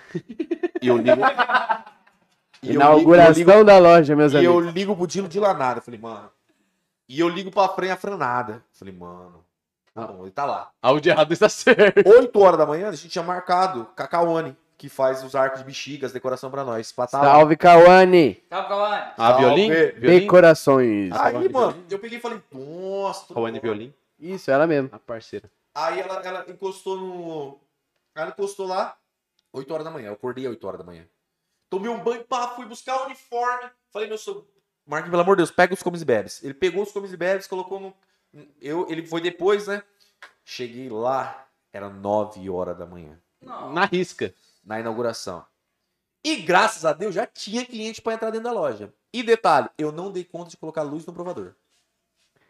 E 0.80 0.88
eu 0.88 0.96
ligo. 0.96 1.20
E 2.62 2.68
eu 2.68 2.74
Inauguração 2.76 3.42
eu 3.42 3.58
ligo, 3.58 3.64
da 3.64 3.78
loja, 3.78 4.16
meus 4.16 4.32
e 4.32 4.42
eu 4.42 4.52
amigos. 4.56 4.74
ligo 4.74 4.96
pro 4.96 5.06
Dilo, 5.06 5.28
Dila 5.28 5.52
nada. 5.52 5.80
Eu 5.80 5.82
falei, 5.82 6.00
mano. 6.00 6.30
E 7.06 7.20
eu 7.20 7.28
ligo 7.28 7.50
pra 7.50 7.68
Fran, 7.68 7.92
a 7.92 7.96
Fran 7.96 8.16
nada. 8.16 8.54
Eu 8.54 8.62
falei, 8.72 8.94
mano. 8.94 9.43
Tá 9.94 10.06
bom, 10.08 10.22
ele 10.22 10.32
tá 10.32 10.44
lá. 10.44 10.70
Algo 10.82 11.00
de 11.00 11.08
errado 11.08 11.32
está 11.32 11.48
certo. 11.50 12.08
8 12.08 12.40
horas 12.40 12.58
da 12.58 12.66
manhã, 12.66 12.88
a 12.88 12.92
gente 12.92 13.08
tinha 13.08 13.22
marcado 13.22 13.86
Cacaone, 13.94 14.56
que 14.76 14.88
faz 14.88 15.22
os 15.22 15.36
arcos 15.36 15.60
de 15.60 15.64
bexigas, 15.64 16.12
decoração 16.12 16.50
pra 16.50 16.64
nós. 16.64 16.90
Pra 16.90 17.06
tá. 17.06 17.20
Salve, 17.20 17.56
Cauane. 17.56 18.34
Calma, 18.50 18.68
calma. 18.68 19.12
Ah, 19.16 19.32
violin? 19.34 19.68
Salve. 19.68 19.92
Violin? 19.92 20.20
Decorações. 20.20 21.12
Aí, 21.12 21.48
mano, 21.48 21.84
eu 21.88 21.98
peguei 21.98 22.18
e 22.18 22.20
falei, 22.20 22.42
nossa, 22.52 23.32
bom. 23.32 23.52
Violin. 23.60 23.94
Isso, 24.18 24.50
ela 24.50 24.66
mesmo. 24.66 24.90
A 24.92 24.98
parceira. 24.98 25.48
Aí 25.74 26.00
ela, 26.00 26.20
ela 26.22 26.44
encostou 26.48 26.96
no. 26.96 27.60
Ela 28.16 28.30
encostou 28.30 28.66
lá, 28.66 28.96
8 29.52 29.72
horas 29.72 29.84
da 29.84 29.90
manhã. 29.90 30.08
Eu 30.08 30.14
acordei 30.14 30.46
8 30.46 30.66
horas 30.66 30.78
da 30.78 30.84
manhã. 30.84 31.04
Tomei 31.70 31.90
um 31.90 31.98
banho, 31.98 32.24
pá, 32.24 32.48
fui 32.48 32.64
buscar 32.66 33.02
o 33.02 33.06
uniforme. 33.06 33.68
Falei, 33.92 34.08
meu 34.08 34.18
sogro, 34.18 34.46
Marquinhos, 34.86 35.10
pelo 35.10 35.22
amor 35.22 35.36
de 35.36 35.40
Deus, 35.40 35.50
pega 35.50 35.74
os 35.74 35.82
comes 35.82 36.02
e 36.02 36.04
bebes. 36.04 36.42
Ele 36.42 36.54
pegou 36.54 36.82
os 36.82 36.92
comes 36.92 37.12
e 37.12 37.16
bebes, 37.16 37.46
colocou 37.46 37.80
no. 37.80 37.94
Eu, 38.60 38.86
ele 38.90 39.06
foi 39.06 39.20
depois, 39.20 39.66
né? 39.66 39.82
Cheguei 40.44 40.88
lá, 40.88 41.46
era 41.72 41.88
9 41.88 42.48
horas 42.50 42.76
da 42.76 42.86
manhã, 42.86 43.18
Não. 43.40 43.72
Na 43.72 43.84
risca. 43.84 44.34
na 44.64 44.80
inauguração. 44.80 45.44
E 46.22 46.36
graças 46.36 46.84
a 46.84 46.92
Deus 46.92 47.14
já 47.14 47.26
tinha 47.26 47.64
cliente 47.66 48.00
pra 48.00 48.14
entrar 48.14 48.30
dentro 48.30 48.44
da 48.44 48.52
loja. 48.52 48.92
E 49.12 49.22
detalhe, 49.22 49.68
eu 49.78 49.92
não 49.92 50.10
dei 50.10 50.24
conta 50.24 50.50
de 50.50 50.56
colocar 50.56 50.82
luz 50.82 51.04
no 51.06 51.12
provador. 51.12 51.54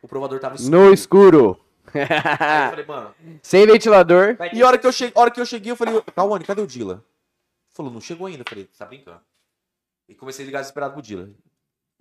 O 0.01 0.09
provador 0.09 0.39
tava 0.41 0.55
escuro. 0.55 0.71
No 0.79 0.93
escuro. 0.93 1.61
Aí 1.93 2.01
eu 2.03 2.07
falei, 2.71 2.87
mano, 2.87 3.15
Sem 3.43 3.67
ventilador. 3.67 4.37
E 4.53 4.63
a 4.63 4.67
hora 4.67 4.79
que 4.79 4.87
eu 4.87 4.93
cheguei, 4.93 5.13
hora 5.21 5.31
que 5.31 5.41
eu, 5.41 5.47
cheguei 5.47 5.73
eu 5.73 5.77
falei, 5.77 6.01
Cauane, 6.15 6.45
cadê 6.45 6.63
o 6.63 6.67
Dila? 6.67 7.05
Falou, 7.71 7.93
não 7.93 8.01
chegou 8.01 8.27
ainda. 8.27 8.43
Eu 8.43 8.47
falei, 8.49 8.65
tá 8.79 8.87
brincando. 8.87 9.21
E 10.09 10.15
comecei 10.15 10.45
a 10.45 10.47
ligar 10.47 10.61
desesperado 10.61 10.93
pro 10.95 11.03
Dila. 11.03 11.29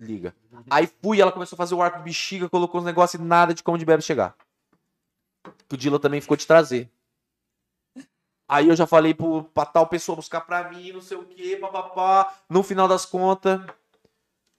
Liga. 0.03 0.33
Aí 0.69 0.89
fui, 1.01 1.21
ela 1.21 1.31
começou 1.31 1.55
a 1.55 1.57
fazer 1.57 1.75
o 1.75 1.81
arco 1.81 1.97
de 1.99 2.03
bexiga, 2.03 2.49
colocou 2.49 2.79
os 2.79 2.85
negócios 2.85 3.19
e 3.21 3.23
nada 3.23 3.53
de 3.53 3.63
como 3.63 3.77
de 3.77 3.85
bebe 3.85 4.03
chegar. 4.03 4.35
Que 5.67 5.75
o 5.75 5.77
Dila 5.77 5.99
também 5.99 6.21
ficou 6.21 6.37
de 6.37 6.45
trazer. 6.47 6.89
Aí 8.47 8.67
eu 8.67 8.75
já 8.75 8.85
falei 8.85 9.13
pro, 9.13 9.43
pra 9.53 9.65
tal 9.65 9.87
pessoa 9.87 10.15
buscar 10.15 10.41
pra 10.41 10.69
mim, 10.69 10.91
não 10.91 11.01
sei 11.01 11.17
o 11.17 11.23
que, 11.23 11.55
papapá. 11.57 12.33
No 12.49 12.61
final 12.61 12.87
das 12.87 13.05
contas, 13.05 13.59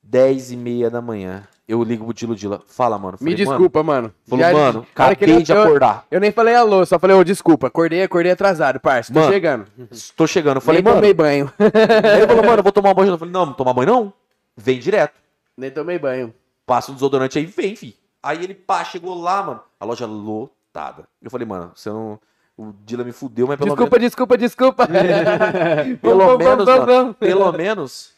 10 0.03 0.53
e 0.53 0.57
meia 0.57 0.91
da 0.91 1.01
manhã. 1.01 1.47
Eu 1.67 1.83
ligo 1.83 2.05
pro 2.05 2.13
Dilo 2.13 2.35
Dila. 2.37 2.63
Fala, 2.67 2.99
mano. 2.99 3.17
Me 3.21 3.31
Falei, 3.31 3.35
desculpa, 3.47 3.83
mano. 3.83 4.13
Mano, 4.27 4.43
falou, 4.43 4.45
Já- 4.45 4.53
mano, 4.53 4.83
que 4.95 5.03
acabei 5.03 5.43
de 5.43 5.53
eu- 5.53 5.63
acordar. 5.63 6.07
Eu 6.11 6.21
nem 6.21 6.31
falei 6.31 6.55
alô, 6.55 6.85
só 6.85 6.99
falei, 6.99 7.17
ô, 7.17 7.25
desculpa. 7.25 7.69
Acordei, 7.69 8.03
acordei 8.03 8.33
atrasado, 8.33 8.79
parça. 8.81 9.13
Tô 9.13 9.21
Mano, 9.21 9.33
chegando. 9.33 9.67
Tô 10.15 10.27
chegando. 10.27 10.57
Eu 10.57 10.61
falei, 10.61 10.83
nem 10.83 10.93
mano. 10.93 10.97
tomei 11.01 11.15
banho. 11.15 11.51
Ele 11.59 12.27
falou, 12.27 12.45
mano, 12.45 12.59
eu 12.59 12.63
vou 12.63 12.73
tomar 12.73 12.93
banho. 12.93 13.13
Eu 13.13 13.19
falei, 13.19 13.33
não, 13.33 13.47
não 13.47 13.53
tomar 13.55 13.73
banho 13.73 13.87
não. 13.87 14.13
Vem 14.55 14.79
direto. 14.79 15.15
Nem 15.57 15.71
tomei 15.71 15.99
banho. 15.99 16.35
Passa 16.67 16.91
um 16.91 16.95
desodorante 16.95 17.39
aí, 17.39 17.47
vem, 17.47 17.77
fi. 17.77 17.97
Aí 18.23 18.43
ele, 18.43 18.55
pá, 18.55 18.85
chegou 18.85 19.15
lá, 19.15 19.43
mano. 19.43 19.63
A 19.79 19.85
loja 19.85 20.07
lotada. 20.07 21.07
Eu 21.21 21.31
falei, 21.31 21.47
mano, 21.47 21.73
você 21.75 21.91
não. 21.91 22.19
O 22.57 22.73
Dila 22.85 23.03
me 23.03 23.11
fudeu, 23.13 23.49
mas 23.49 23.59
pelo 23.59 23.71
Desculpa, 23.71 23.99
desculpa, 23.99 24.39
desculpa. 24.39 24.87
menos. 24.87 25.99
Pelo 26.01 26.19
Vamos, 26.21 26.39
menos, 26.39 26.65
vamos, 26.65 26.67
mano, 26.67 26.87
vamos. 26.87 27.17
Pelo 27.17 27.53
menos. 27.53 28.15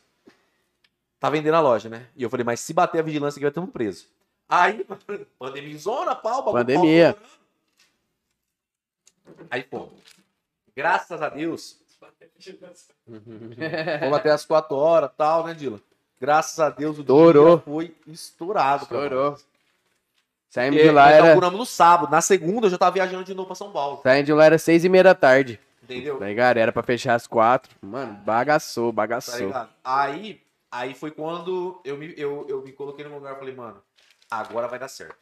Tá 1.18 1.30
vendendo 1.30 1.54
a 1.54 1.60
loja, 1.60 1.88
né? 1.88 2.06
E 2.14 2.22
eu 2.22 2.28
falei, 2.28 2.44
mas 2.44 2.60
se 2.60 2.74
bater 2.74 2.98
a 2.98 3.02
vigilância 3.02 3.38
aqui, 3.38 3.46
vai 3.46 3.50
ter 3.50 3.60
um 3.60 3.66
preso. 3.66 4.06
Aí, 4.46 4.86
pandemia 5.38 5.78
zona, 5.78 6.14
pau, 6.14 6.42
bagulho, 6.42 6.52
Pandemia. 6.66 7.14
pau. 7.14 7.22
Aí, 9.50 9.62
pô. 9.62 9.88
Graças 10.76 11.22
a 11.22 11.30
Deus. 11.30 11.80
Fomos 13.08 14.18
até 14.18 14.30
as 14.30 14.44
4 14.44 14.76
horas 14.76 15.10
tal, 15.16 15.46
né, 15.46 15.54
Dila? 15.54 15.80
Graças 16.20 16.58
a 16.60 16.70
Deus 16.70 16.96
o 16.98 17.00
Estourou. 17.00 17.56
dia 17.56 17.64
foi 17.64 17.94
estourado. 18.06 18.82
Estourou. 18.84 19.36
Saímos 20.48 20.80
de 20.80 20.90
lá, 20.90 21.04
nós 21.06 21.12
era, 21.14 21.24
inauguramos 21.26 21.58
no 21.58 21.66
sábado. 21.66 22.10
Na 22.10 22.20
segunda 22.20 22.66
eu 22.66 22.70
já 22.70 22.78
tava 22.78 22.92
viajando 22.92 23.24
de 23.24 23.34
novo 23.34 23.46
pra 23.46 23.54
São 23.56 23.70
Paulo. 23.70 24.00
saímos 24.02 24.26
de 24.26 24.32
lá 24.32 24.44
era 24.46 24.58
seis 24.58 24.84
e 24.84 24.88
meia 24.88 25.04
da 25.04 25.14
tarde. 25.14 25.60
Entendeu? 25.82 26.18
Tá 26.18 26.26
ligado? 26.26 26.56
Era 26.56 26.72
pra 26.72 26.82
fechar 26.82 27.14
às 27.14 27.26
quatro. 27.26 27.74
Mano, 27.82 28.14
bagaçou, 28.24 28.90
Tá 28.90 28.96
bagaçou. 28.96 29.46
ligado? 29.46 29.68
Aí, 29.84 30.40
aí 30.70 30.94
foi 30.94 31.10
quando 31.10 31.80
eu 31.84 31.96
me, 31.96 32.12
eu, 32.16 32.44
eu 32.48 32.62
me 32.62 32.72
coloquei 32.72 33.04
no 33.04 33.14
lugar 33.14 33.34
e 33.34 33.38
falei, 33.38 33.54
mano, 33.54 33.80
agora 34.30 34.66
vai 34.66 34.78
dar 34.78 34.88
certo. 34.88 35.16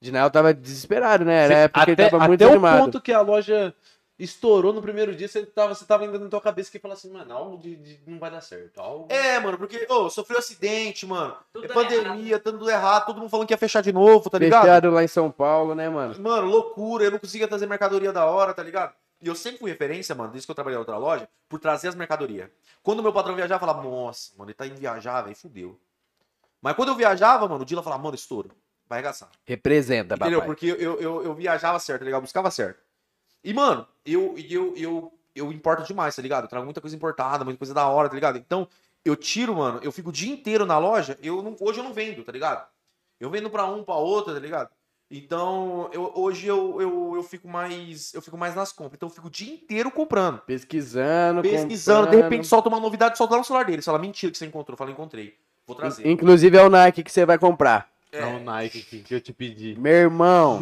Dinael 0.00 0.30
tava 0.30 0.54
desesperado, 0.54 1.24
né? 1.26 1.44
Era 1.44 1.68
porque 1.68 1.92
até 1.92 2.02
ele 2.04 2.10
tava 2.10 2.26
muito 2.26 2.42
até 2.42 2.50
animado. 2.52 2.78
o 2.80 2.84
ponto 2.84 3.00
que 3.02 3.12
a 3.12 3.20
loja 3.20 3.74
estourou 4.22 4.72
no 4.72 4.82
primeiro 4.82 5.14
dia, 5.16 5.26
você 5.26 5.44
tava, 5.46 5.74
você 5.74 5.84
tava 5.84 6.04
ainda 6.04 6.18
na 6.18 6.28
tua 6.28 6.40
cabeça 6.40 6.70
que 6.70 6.78
falava 6.78 6.98
assim, 6.98 7.10
mano, 7.10 7.32
algo 7.32 7.58
de, 7.58 7.76
de- 7.76 8.00
não 8.06 8.18
vai 8.18 8.30
dar 8.30 8.40
certo. 8.40 8.78
Algo... 8.80 9.06
É, 9.10 9.40
mano, 9.40 9.56
porque, 9.56 9.86
ô, 9.88 10.10
sofreu 10.10 10.38
acidente, 10.38 11.06
mano. 11.06 11.36
Tudo 11.52 11.64
é 11.64 11.68
pandemia, 11.68 12.38
tudo 12.38 12.68
errado, 12.68 13.06
todo 13.06 13.18
mundo 13.18 13.30
falando 13.30 13.46
que 13.46 13.54
ia 13.54 13.58
fechar 13.58 13.80
de 13.80 13.92
novo, 13.92 14.28
tá 14.28 14.38
ligado? 14.38 14.62
Fechado 14.62 14.90
lá 14.90 15.02
em 15.02 15.08
São 15.08 15.30
Paulo, 15.30 15.74
né, 15.74 15.88
mano? 15.88 16.20
Mano, 16.20 16.46
loucura, 16.46 17.04
eu 17.04 17.10
não 17.10 17.18
conseguia 17.18 17.48
trazer 17.48 17.66
mercadoria 17.66 18.12
da 18.12 18.26
hora, 18.26 18.52
tá 18.52 18.62
ligado? 18.62 18.94
E 19.22 19.28
eu 19.28 19.34
sempre 19.34 19.58
fui 19.58 19.70
referência, 19.70 20.14
mano, 20.14 20.30
desde 20.30 20.46
que 20.46 20.50
eu 20.50 20.54
trabalhei 20.54 20.76
na 20.76 20.80
outra 20.80 20.96
loja, 20.96 21.28
por 21.48 21.58
trazer 21.58 21.88
as 21.88 21.94
mercadorias. 21.94 22.48
Quando 22.82 23.02
meu 23.02 23.12
patrão 23.12 23.34
viajava, 23.34 23.62
eu 23.64 23.68
falava, 23.68 23.88
nossa, 23.88 24.32
mano, 24.36 24.50
ele 24.50 24.54
tá 24.54 24.66
indo 24.66 24.76
viajar, 24.76 25.22
velho, 25.22 25.36
fudeu. 25.36 25.78
Mas 26.62 26.74
quando 26.74 26.88
eu 26.90 26.94
viajava, 26.94 27.48
mano, 27.48 27.62
o 27.62 27.64
Dila 27.64 27.82
falava, 27.82 28.02
mano, 28.02 28.14
estouro, 28.14 28.50
vai 28.88 28.98
arregaçar. 28.98 29.30
Representa, 29.44 30.14
Entendeu? 30.14 30.40
papai. 30.40 30.46
Porque 30.46 30.66
eu, 30.66 31.00
eu, 31.00 31.22
eu 31.24 31.34
viajava 31.34 31.78
certo, 31.78 32.00
tá 32.00 32.04
ligado? 32.04 32.22
Buscava 32.22 32.50
certo. 32.50 32.80
E, 33.42 33.52
mano, 33.54 33.86
eu, 34.04 34.34
eu, 34.36 34.74
eu, 34.76 35.12
eu 35.34 35.52
importo 35.52 35.84
demais, 35.84 36.14
tá 36.14 36.22
ligado? 36.22 36.44
Eu 36.44 36.48
trago 36.48 36.64
muita 36.64 36.80
coisa 36.80 36.94
importada, 36.94 37.44
muita 37.44 37.58
coisa 37.58 37.74
da 37.74 37.86
hora, 37.86 38.08
tá 38.08 38.14
ligado? 38.14 38.36
Então, 38.38 38.68
eu 39.04 39.16
tiro, 39.16 39.56
mano, 39.56 39.80
eu 39.82 39.90
fico 39.92 40.10
o 40.10 40.12
dia 40.12 40.32
inteiro 40.32 40.66
na 40.66 40.78
loja, 40.78 41.18
eu 41.22 41.42
não, 41.42 41.56
hoje 41.60 41.78
eu 41.78 41.84
não 41.84 41.92
vendo, 41.92 42.22
tá 42.22 42.32
ligado? 42.32 42.66
Eu 43.18 43.30
vendo 43.30 43.50
pra 43.50 43.66
um, 43.66 43.82
pra 43.82 43.94
outro, 43.94 44.34
tá 44.34 44.40
ligado? 44.40 44.70
Então, 45.10 45.90
eu, 45.92 46.12
hoje 46.14 46.46
eu, 46.46 46.80
eu, 46.80 47.12
eu 47.16 47.22
fico 47.24 47.48
mais. 47.48 48.14
Eu 48.14 48.22
fico 48.22 48.38
mais 48.38 48.54
nas 48.54 48.70
compras. 48.72 48.94
Então 48.94 49.08
eu 49.08 49.14
fico 49.14 49.26
o 49.26 49.30
dia 49.30 49.52
inteiro 49.52 49.90
comprando. 49.90 50.38
Pesquisando, 50.42 51.42
Pesquisando, 51.42 52.02
de 52.02 52.06
comprando. 52.06 52.22
repente 52.22 52.46
solta 52.46 52.68
uma 52.68 52.78
novidade, 52.78 53.18
solta 53.18 53.32
lá 53.34 53.38
no 53.40 53.44
celular 53.44 53.64
dele. 53.64 53.82
Você 53.82 53.86
fala, 53.86 53.98
mentira 53.98 54.30
que 54.30 54.38
você 54.38 54.46
encontrou. 54.46 54.74
Eu 54.74 54.78
falo, 54.78 54.90
encontrei. 54.92 55.36
Vou 55.66 55.74
trazer. 55.74 56.08
Inclusive 56.08 56.56
é 56.56 56.62
o 56.62 56.70
Nike 56.70 57.02
que 57.02 57.10
você 57.10 57.26
vai 57.26 57.38
comprar. 57.38 57.90
É. 58.12 58.20
Não, 58.20 58.40
Nike 58.40 58.82
que, 58.82 58.98
que 59.02 59.14
eu 59.14 59.20
te 59.20 59.32
pedi. 59.32 59.78
Meu 59.78 59.92
irmão. 59.92 60.58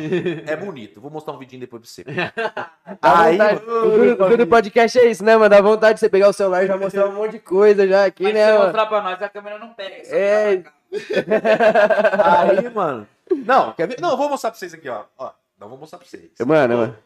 É 0.47 0.55
bonito. 0.55 1.01
Vou 1.01 1.11
mostrar 1.11 1.33
um 1.33 1.39
vidinho 1.39 1.61
depois 1.61 1.81
pra 1.83 1.91
você. 1.91 2.05
Aí, 3.01 3.33
vontade- 3.39 3.63
o 3.65 3.91
duro- 3.91 4.25
o 4.25 4.29
duro 4.29 4.47
podcast 4.47 4.99
é 4.99 5.07
isso, 5.11 5.25
né, 5.25 5.35
mano? 5.37 5.49
Dá 5.49 5.61
vontade 5.63 5.95
de 5.95 6.01
você 6.01 6.09
pegar 6.11 6.29
o 6.29 6.33
celular 6.33 6.65
e 6.65 6.67
já 6.67 6.77
mostrar 6.77 7.07
um 7.09 7.13
monte 7.15 7.33
de 7.33 7.39
coisa 7.39 7.89
já 7.89 8.05
aqui, 8.05 8.25
Mas 8.25 8.35
né, 8.35 8.45
se 8.47 8.53
mano? 8.53 8.65
mostrar 8.65 8.87
pra 8.87 9.03
nós, 9.03 9.23
a 9.23 9.29
câmera 9.31 9.59
não 9.59 9.73
pega. 9.73 9.97
É. 10.15 10.63
Aí, 12.25 12.69
mano. 12.71 13.07
Não, 13.47 13.73
quer 13.73 13.89
ver? 13.89 14.01
Não, 14.01 14.11
eu 14.11 14.17
vou 14.17 14.29
mostrar 14.29 14.51
pra 14.51 14.59
vocês 14.59 14.75
aqui, 14.75 14.89
ó. 14.89 15.05
ó 15.19 15.33
não, 15.59 15.69
vou 15.69 15.79
mostrar 15.79 15.99
pra 15.99 16.07
vocês. 16.07 16.31
Mano, 16.47 16.77
mano. 16.77 16.97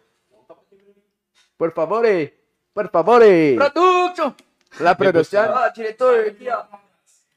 Por 1.57 1.73
favor, 1.73 2.05
aí. 2.05 2.33
Por 2.75 2.89
favor, 2.89 3.23
aí. 3.23 3.55
Production! 3.57 4.33
La 4.81 4.95
produção. 4.95 5.53
Ó, 5.55 5.69
diretor, 5.69 6.27
aqui, 6.27 6.49
ó. 6.49 6.65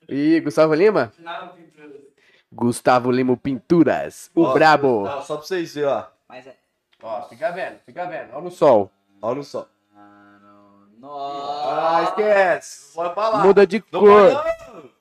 E 0.09 0.39
Gustavo 0.39 0.73
Lima? 0.73 1.11
Gustavo 2.55 3.11
Lima 3.11 3.35
Pinturas. 3.35 4.31
O 4.33 4.43
Ó, 4.43 4.53
brabo. 4.53 5.03
Não, 5.03 5.21
só 5.21 5.35
pra 5.37 5.45
vocês 5.45 5.75
verem, 5.75 5.89
ó. 5.89 6.03
Mas 6.27 6.47
é. 6.47 6.55
Ó, 7.03 7.21
fica 7.23 7.51
vendo, 7.51 7.75
fica 7.85 8.05
vendo. 8.05 8.29
Olha 8.33 8.41
no 8.41 8.51
sol. 8.51 8.89
Olha. 9.21 9.41
Mano, 9.43 9.65
Ah, 9.95 10.39
nossa. 10.99 12.03
esquece. 12.09 12.95
Pode 12.95 13.13
falar. 13.13 13.43
Muda 13.45 13.67
de 13.67 13.83
Não 13.91 13.99
cor. 13.99 14.31
pode, 14.31 14.73
não. 14.73 14.95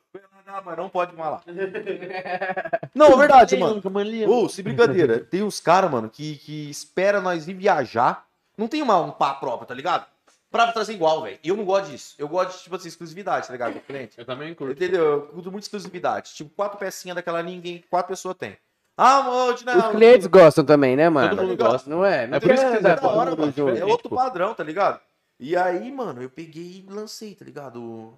Não, 0.46 0.62
mas 0.64 0.76
não 0.76 0.88
pode. 0.88 1.12
Não, 2.94 3.06
é 3.06 3.16
verdade, 3.16 3.56
mano. 3.56 3.82
Ô, 4.28 4.48
se 4.48 4.62
brincadeira. 4.62 5.18
Tem 5.18 5.42
uns 5.42 5.58
caras, 5.58 5.90
mano, 5.90 6.08
que, 6.08 6.36
que 6.36 6.70
espera 6.70 7.20
nós 7.20 7.48
ir 7.48 7.54
viajar. 7.54 8.24
Não 8.56 8.68
tem 8.68 8.80
uma, 8.80 9.00
um 9.00 9.10
pá 9.10 9.34
próprio, 9.34 9.66
tá 9.66 9.74
ligado? 9.74 10.06
Pra 10.54 10.70
trazer 10.70 10.92
igual, 10.92 11.20
velho. 11.22 11.36
E 11.42 11.48
eu 11.48 11.56
não 11.56 11.64
gosto 11.64 11.90
disso. 11.90 12.14
Eu 12.16 12.28
gosto 12.28 12.56
de, 12.56 12.62
tipo 12.62 12.76
assim, 12.76 12.86
exclusividade, 12.86 13.44
tá 13.48 13.52
ligado? 13.52 13.74
Do 13.74 13.80
cliente. 13.80 14.14
Eu 14.20 14.24
também 14.24 14.54
curto. 14.54 14.72
Entendeu? 14.72 15.02
Eu 15.04 15.26
curto 15.26 15.50
muito 15.50 15.64
exclusividade. 15.64 16.32
Tipo, 16.32 16.48
quatro 16.50 16.78
pecinhas 16.78 17.16
daquela 17.16 17.42
ninguém, 17.42 17.82
quatro 17.90 18.10
pessoas 18.10 18.36
tem. 18.36 18.56
Ah, 18.96 19.16
amor, 19.16 19.54
de 19.54 19.68
Os 19.68 19.86
clientes 19.88 20.28
gostam 20.28 20.64
também, 20.64 20.94
né, 20.94 21.08
mano? 21.08 21.30
Todo 21.36 21.48
mundo 21.48 21.56
gosta. 21.56 21.90
Não 21.90 22.04
é? 22.04 22.28
Não 22.28 22.36
É 22.36 22.40
por 22.40 22.52
isso 22.52 22.62
que 22.62 22.70
nada 22.70 22.80
dá 22.82 22.96
pra 22.96 23.08
da 23.08 23.14
hora, 23.16 23.30
todo 23.34 23.64
mano. 23.64 23.76
É 23.76 23.84
outro 23.84 24.08
padrão, 24.08 24.54
tá 24.54 24.62
ligado? 24.62 25.00
E 25.40 25.56
aí, 25.56 25.90
mano, 25.90 26.22
eu 26.22 26.30
peguei 26.30 26.84
e 26.86 26.86
lancei, 26.88 27.34
tá 27.34 27.44
ligado? 27.44 27.82
O, 27.82 28.16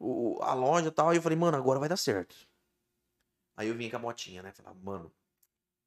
o- 0.00 0.42
a 0.42 0.54
loja 0.54 0.88
e 0.88 0.90
tal. 0.90 1.10
Aí 1.10 1.18
eu 1.18 1.22
falei, 1.22 1.38
mano, 1.38 1.56
agora 1.56 1.78
vai 1.78 1.88
dar 1.88 1.96
certo. 1.96 2.34
Aí 3.56 3.68
eu 3.68 3.76
vim 3.76 3.88
com 3.88 3.94
a 3.94 4.00
motinha, 4.00 4.42
né? 4.42 4.50
Falei, 4.50 4.72
mano, 4.82 5.12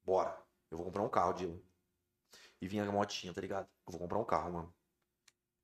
bora. 0.02 0.34
Eu 0.70 0.78
vou 0.78 0.86
comprar 0.86 1.02
um 1.02 1.10
carro, 1.10 1.34
Dilo. 1.34 1.62
E 2.58 2.66
vinha 2.66 2.84
com 2.84 2.90
a 2.90 2.94
motinha, 2.94 3.34
tá 3.34 3.40
ligado? 3.42 3.68
Eu 3.86 3.92
vou 3.92 4.00
comprar 4.00 4.18
um 4.18 4.24
carro, 4.24 4.50
mano. 4.54 4.74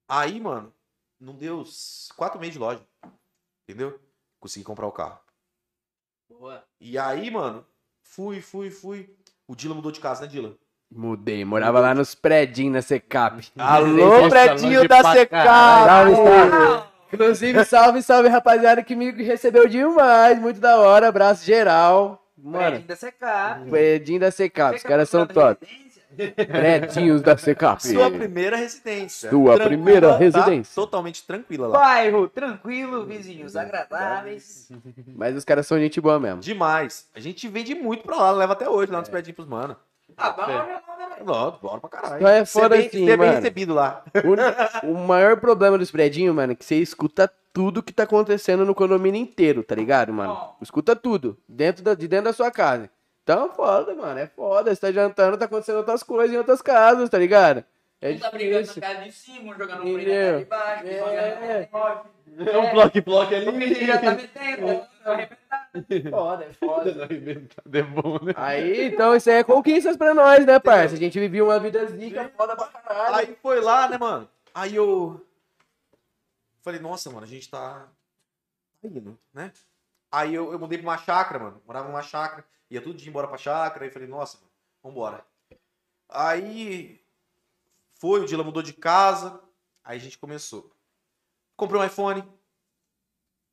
Aí, 0.08 0.40
mano, 0.40 0.72
não 1.20 1.34
deu 1.34 1.64
quatro 2.16 2.38
meses 2.38 2.54
de 2.54 2.58
loja. 2.58 2.80
Entendeu? 3.68 3.98
Consegui 4.38 4.64
comprar 4.64 4.86
o 4.86 4.92
carro. 4.92 5.18
Boa. 6.28 6.62
E 6.80 6.98
aí, 6.98 7.30
mano, 7.30 7.64
fui, 8.02 8.40
fui, 8.40 8.70
fui. 8.70 9.16
O 9.48 9.54
Dila 9.54 9.74
mudou 9.74 9.90
de 9.90 10.00
casa, 10.00 10.22
né, 10.22 10.28
Dila? 10.28 10.54
Mudei, 10.90 11.44
morava 11.44 11.80
lá 11.80 11.94
nos 11.94 12.14
predinhos 12.14 12.74
na 12.74 12.82
Secap. 12.82 13.50
Alô, 13.58 13.86
longe 13.88 14.86
da 14.86 15.12
Secap! 15.12 15.44
Salve, 15.44 16.14
salve. 16.14 16.84
Inclusive, 17.12 17.64
salve, 17.64 18.02
salve, 18.02 18.28
rapaziada, 18.28 18.82
que 18.82 18.94
me 18.94 19.10
recebeu 19.10 19.68
demais. 19.68 20.38
Muito 20.38 20.60
da 20.60 20.78
hora, 20.78 21.08
abraço 21.08 21.44
geral. 21.44 22.20
Mano, 22.36 22.82
Prédio 22.82 22.88
da 22.88 22.96
CK. 22.96 23.70
predinho 23.70 24.20
da 24.20 24.30
Secap, 24.30 24.76
os 24.76 24.82
caras 24.82 25.08
são 25.08 25.26
top. 25.26 25.66
Predinhos 26.46 27.22
da 27.22 27.36
Secap. 27.36 27.86
Sua 27.86 28.10
primeira 28.10 28.56
residência. 28.56 29.30
Sua 29.30 29.54
Tranquila, 29.56 29.66
primeira 29.68 30.08
tá? 30.10 30.16
residência. 30.18 30.74
Totalmente 30.74 31.26
tranquila 31.26 31.68
lá. 31.68 31.78
Bairro 31.78 32.28
tranquilo, 32.28 33.04
vizinhos 33.04 33.56
agradáveis. 33.56 34.68
Mas 35.14 35.36
os 35.36 35.44
caras 35.44 35.66
são 35.66 35.78
gente 35.78 36.00
boa 36.00 36.18
mesmo. 36.20 36.40
Demais. 36.40 37.06
A 37.14 37.20
gente 37.20 37.46
vende 37.48 37.74
muito 37.74 38.04
pra 38.04 38.16
lá, 38.16 38.30
leva 38.32 38.52
até 38.52 38.68
hoje 38.68 38.90
lá 38.92 39.00
nos 39.00 39.08
prédios 39.08 39.34
pros 39.34 39.48
mano. 39.48 39.76
Ah, 40.16 40.34
lá, 40.36 40.46
velho. 40.46 40.64
Não, 41.24 41.58
bora 41.62 41.80
pra 41.80 41.90
caralho. 41.90 42.16
Então 42.16 42.28
é 42.28 42.44
Você 42.44 42.52
foda 42.60 42.76
bem, 42.76 42.86
assim, 42.86 43.04
você 43.04 43.10
é 43.12 43.16
bem 43.16 43.26
mano. 43.26 43.32
recebido 43.38 43.74
lá. 43.74 44.04
O, 44.84 44.92
o 44.92 45.06
maior 45.06 45.36
problema 45.38 45.76
dos 45.78 45.90
predinhos, 45.90 46.34
mano, 46.34 46.52
é 46.52 46.54
que 46.54 46.64
você 46.64 46.76
escuta 46.76 47.30
tudo 47.52 47.82
que 47.82 47.92
tá 47.92 48.02
acontecendo 48.02 48.64
no 48.64 48.74
condomínio 48.74 49.20
inteiro, 49.20 49.62
tá 49.62 49.74
ligado, 49.74 50.12
mano? 50.12 50.36
Escuta 50.60 50.94
tudo, 50.96 51.36
dentro 51.48 51.82
da, 51.84 51.94
de 51.94 52.06
dentro 52.08 52.26
da 52.26 52.32
sua 52.32 52.50
casa. 52.50 52.90
Então 53.24 53.46
é 53.46 53.54
foda, 53.54 53.94
mano, 53.94 54.20
é 54.20 54.26
foda. 54.26 54.72
Você 54.74 54.80
tá 54.80 54.92
jantando, 54.92 55.38
tá 55.38 55.46
acontecendo 55.46 55.76
outras 55.78 56.02
coisas 56.02 56.32
em 56.34 56.38
outras 56.38 56.60
casas, 56.60 57.08
tá 57.08 57.18
ligado? 57.18 57.64
É 58.00 58.10
Um 58.10 58.18
tá 58.18 58.30
brigando 58.30 58.66
na 58.66 58.80
casa 58.82 59.00
de 59.00 59.12
cima, 59.12 59.56
jogando 59.56 59.82
um 59.82 59.96
na 59.96 60.04
casa 60.04 60.38
de 60.38 60.44
baixo, 60.44 60.86
É. 60.86 61.70
é. 61.72 62.50
É 62.52 62.58
um 62.58 62.70
bloco 62.70 63.00
bloco 63.02 63.34
ali. 63.34 63.46
Ele 63.46 63.86
já 63.86 63.98
tá 63.98 64.10
metendo, 64.14 64.86
tá 65.02 65.12
arrebentado. 65.12 66.10
foda, 66.10 66.44
é 66.44 66.52
foda. 66.52 67.08
Inventado 67.14 67.74
é 67.74 67.82
bom, 67.82 68.18
né? 68.22 68.34
Aí, 68.36 68.88
então, 68.88 69.16
isso 69.16 69.30
aí 69.30 69.36
é 69.36 69.44
conquistas 69.44 69.96
pra 69.96 70.12
nós, 70.12 70.44
né, 70.44 70.58
parça? 70.58 70.96
A 70.96 70.98
gente 70.98 71.18
vivia 71.18 71.44
uma 71.44 71.58
vida 71.58 71.86
zica, 71.86 72.30
foda 72.36 72.54
pra 72.54 72.66
caralho. 72.66 73.14
Aí 73.16 73.38
foi 73.40 73.60
lá, 73.60 73.88
né, 73.88 73.96
mano? 73.96 74.28
Aí 74.54 74.74
eu. 74.74 75.24
Falei, 76.60 76.80
nossa, 76.80 77.08
mano, 77.10 77.24
a 77.24 77.28
gente 77.28 77.48
tá. 77.48 77.86
tá 78.82 78.88
indo, 78.88 79.18
né? 79.32 79.50
Aí 80.12 80.34
eu, 80.34 80.52
eu 80.52 80.58
mudei 80.58 80.76
pra 80.78 80.88
uma 80.88 80.98
chácara, 80.98 81.38
mano. 81.38 81.62
Morava 81.66 81.88
numa 81.88 82.02
chácara. 82.02 82.44
Ia 82.70 82.80
tudo 82.80 82.96
de 82.96 83.08
embora 83.08 83.28
pra 83.28 83.38
chácara. 83.38 83.84
Aí 83.84 83.90
falei, 83.90 84.08
nossa, 84.08 84.38
mano, 84.38 84.50
vambora. 84.82 85.24
Aí. 86.08 87.00
Foi, 87.94 88.20
o 88.20 88.26
Dila 88.26 88.44
mudou 88.44 88.62
de 88.62 88.72
casa. 88.72 89.40
Aí 89.82 89.96
a 89.96 90.00
gente 90.00 90.18
começou. 90.18 90.70
Comprei 91.56 91.80
um 91.80 91.84
iPhone. 91.84 92.24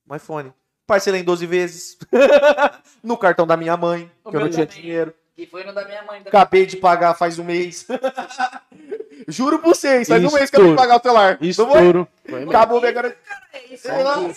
Um 0.10 0.16
iPhone. 0.16 0.54
Parcelei 0.88 1.22
em 1.22 1.24
12 1.24 1.46
vezes. 1.46 1.98
no 3.04 3.18
cartão 3.18 3.46
da 3.48 3.56
minha 3.56 3.78
mãe, 3.78 4.12
O 4.24 4.32
que 4.32 4.36
eu 4.36 4.42
não 4.42 4.50
tinha 4.50 4.66
também. 4.66 4.82
dinheiro. 4.82 5.14
Que 5.36 5.46
foi 5.46 5.64
no 5.64 5.74
da 5.74 5.86
minha 5.86 6.02
mãe 6.04 6.20
também. 6.20 6.28
Acabei 6.28 6.66
de 6.66 6.78
pagar 6.78 7.14
faz 7.16 7.40
um 7.40 7.44
mês. 7.44 7.88
Juro 9.28 9.60
pra 9.60 9.70
vocês, 9.70 10.08
faz 10.08 10.24
um 10.24 10.32
mês 10.32 10.50
que 10.50 10.56
eu 10.58 10.62
tenho 10.62 10.76
que 10.76 10.82
pagar 10.82 10.98
o 10.98 11.02
celular. 11.02 11.38
Foi? 11.38 11.48
Estouro. 11.48 12.08
Acabou 12.50 12.80
minha 12.80 12.92
garantia. 12.92 13.18
É 13.54 13.74
isso, 13.74 13.88
lá, 13.88 14.16
aí. 14.18 14.34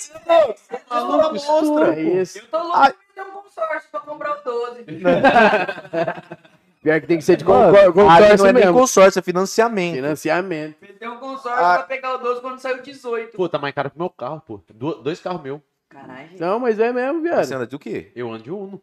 maluco, 0.91 1.35
monstra. 1.35 1.95
É 1.95 2.03
isso. 2.03 2.39
Eu 2.39 2.49
tô 2.49 2.59
louco 2.59 2.77
Ai. 2.77 2.93
pra 2.93 3.04
ter 3.15 3.23
um 3.23 3.31
consórcio 3.31 3.91
pra 3.91 4.01
comprar 4.01 4.39
o 4.41 4.45
12. 4.45 4.85
Pior 6.83 7.01
que 7.01 7.07
tem 7.07 7.17
que 7.17 7.25
ser 7.25 7.37
de 7.37 7.45
Mano, 7.45 7.73
concor- 7.73 7.81
ali 7.85 7.93
consórcio 7.95 8.37
não 8.39 8.47
é 8.47 8.53
nem 8.53 8.63
mesmo. 8.65 8.79
consórcio, 8.79 9.19
é 9.19 9.23
financiamento. 9.23 9.95
Financiamento. 9.95 10.77
Tem 10.99 11.09
um 11.09 11.17
consórcio 11.19 11.65
Ah. 11.65 11.75
pra 11.79 11.83
pegar 11.85 12.15
o 12.15 12.19
12 12.19 12.41
quando 12.43 12.59
saiu 12.59 12.83
18. 12.83 13.37
Pô, 13.37 13.49
tá 13.49 13.59
mais 13.59 13.75
caro 13.75 13.91
que 13.91 13.99
meu 13.99 14.11
carro, 14.11 14.43
pô. 14.47 14.61
Du- 14.75 14.97
dois 15.03 15.19
carros 15.21 15.41
meus. 15.43 15.61
Caralho, 15.89 16.29
gente. 16.29 16.41
Não, 16.41 16.59
mas 16.59 16.79
é 16.79 16.93
mesmo, 16.93 17.23
viado. 17.23 17.43
Você 17.45 17.55
anda 17.55 17.67
de 17.67 17.75
o 17.75 17.79
quê? 17.79 18.13
Eu 18.15 18.31
ando 18.31 18.43
de 18.43 18.51
Uno. 18.51 18.83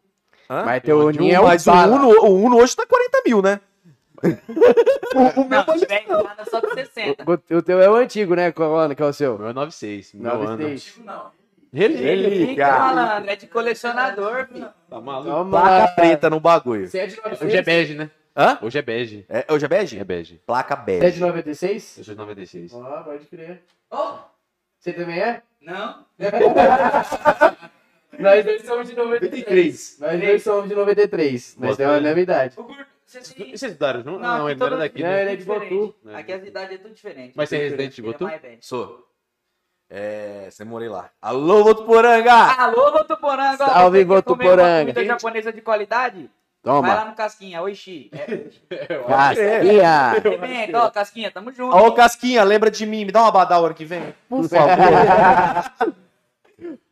Hã? 0.50 0.64
Mas 0.64 0.82
teu 0.82 1.00
Eu 1.00 1.06
Uninho 1.06 1.34
é 1.34 1.40
um 1.40 1.44
Mas 1.44 1.64
o 1.66 1.70
bala. 1.70 1.94
Uno, 1.96 2.08
o 2.08 2.42
Uno 2.44 2.56
hoje 2.56 2.74
tá 2.74 2.84
40 2.84 3.22
mil, 3.24 3.40
né? 3.40 3.60
o, 4.24 4.26
o 5.42 5.48
meu 5.48 5.64
Não, 5.64 5.74
se 5.74 5.80
tiver 5.80 6.02
entrada 6.02 6.44
só 6.50 6.58
de 6.60 6.74
60. 6.74 7.24
O, 7.24 7.56
o 7.56 7.62
teu 7.62 7.80
é 7.80 7.88
o 7.88 7.94
antigo, 7.94 8.34
né, 8.34 8.50
Colona, 8.50 8.94
que 8.96 9.02
é 9.02 9.06
o 9.06 9.12
seu? 9.12 9.38
Meu 9.38 9.48
é 9.48 9.52
96. 9.52 10.14
Meu 10.14 10.32
Nove 10.32 10.46
anda. 10.46 10.64
seis. 10.64 10.94
Não. 11.04 11.30
Relíquia. 11.72 12.68
malandro, 12.68 13.30
é 13.30 13.36
de 13.36 13.46
colecionador, 13.46 14.46
filho. 14.48 14.68
Tá 14.90 15.00
maluco? 15.00 15.30
Toma 15.30 15.50
Placa 15.50 15.78
lá. 15.78 15.88
preta 15.88 16.30
no 16.30 16.38
bagulho. 16.40 16.86
Você 16.86 16.98
é 16.98 17.06
de 17.06 17.16
96? 17.16 17.48
Hoje 17.48 17.56
é 17.56 17.62
bege, 17.62 17.94
né? 17.94 18.10
Hã? 18.36 18.58
Hoje 18.62 18.78
é 18.78 18.82
bege. 18.82 19.26
É, 19.28 19.44
hoje 19.50 19.64
é 19.64 19.68
bege? 19.68 19.98
É 19.98 20.04
bege. 20.04 20.40
Placa 20.46 20.74
Você 20.76 20.82
é 20.82 20.84
bege. 21.00 21.14
de 21.14 21.20
96? 21.20 21.96
Hoje 22.00 22.12
é 22.12 22.14
96. 22.14 22.74
Ah, 22.74 23.02
pode 23.04 23.26
crer. 23.26 23.62
Oh, 23.90 24.14
Você 24.78 24.92
também 24.92 25.18
é? 25.20 25.42
não? 25.60 26.04
Nós 28.18 28.44
dois 28.44 28.62
somos 28.66 28.88
de 28.88 28.94
93. 28.96 29.96
Nós 30.00 30.20
dois 30.20 30.42
somos 30.42 30.68
de 30.68 30.74
93. 30.74 31.56
Nós 31.58 31.76
temos 31.76 31.96
a 31.96 32.00
mesma 32.00 32.20
idade. 32.20 32.54
E 32.58 33.56
vocês 33.56 33.62
estudaram 33.62 34.02
junto? 34.02 34.18
Não, 34.20 34.38
Não, 34.38 34.46
aqui 34.46 34.52
ele 34.52 34.60
não 34.60 34.66
era 34.66 34.76
daqui, 34.76 35.02
Não, 35.02 35.08
né? 35.10 35.22
ele 35.22 35.30
é 35.32 35.36
de. 35.36 35.44
Botu. 35.44 35.94
né? 36.04 36.16
Aqui 36.16 36.32
as 36.32 36.46
idades 36.46 36.74
é 36.74 36.78
tudo 36.78 36.94
diferente. 36.94 37.32
Mas 37.34 37.48
você 37.48 37.56
é 37.56 37.58
residente 37.60 37.96
de 37.96 38.02
diferente, 38.02 38.18
Botu? 38.18 38.46
é. 38.46 38.56
Sou. 38.60 39.08
É, 39.94 40.48
você 40.50 40.64
morei 40.64 40.88
lá. 40.88 41.10
Alô, 41.20 41.64
Votuporanga! 41.64 42.32
Alô, 42.32 42.92
Votuporanga! 42.92 43.58
Salve, 43.66 44.02
Votuporanga. 44.04 44.80
Comida 44.94 45.04
japonesa 45.04 45.52
de 45.52 45.60
qualidade? 45.60 46.30
Vai 46.64 46.74
lá 46.80 46.80
Toma. 46.80 47.04
no 47.10 47.14
Casquinha, 47.14 47.60
oishi. 47.60 48.10
É, 48.10 48.86
Casquinha. 49.06 50.12
ó, 50.82 50.90
Casquinha, 50.90 51.30
tamo 51.30 51.52
junto. 51.52 51.76
Ô, 51.76 51.92
Casquinha, 51.92 52.42
lembra 52.42 52.70
de 52.70 52.86
mim? 52.86 53.04
Me 53.04 53.12
dá 53.12 53.20
uma 53.20 53.30
badal 53.32 53.66
ano 53.66 53.74
que 53.74 53.84
vem. 53.84 54.14
Por 54.30 54.48
favor. 54.48 54.76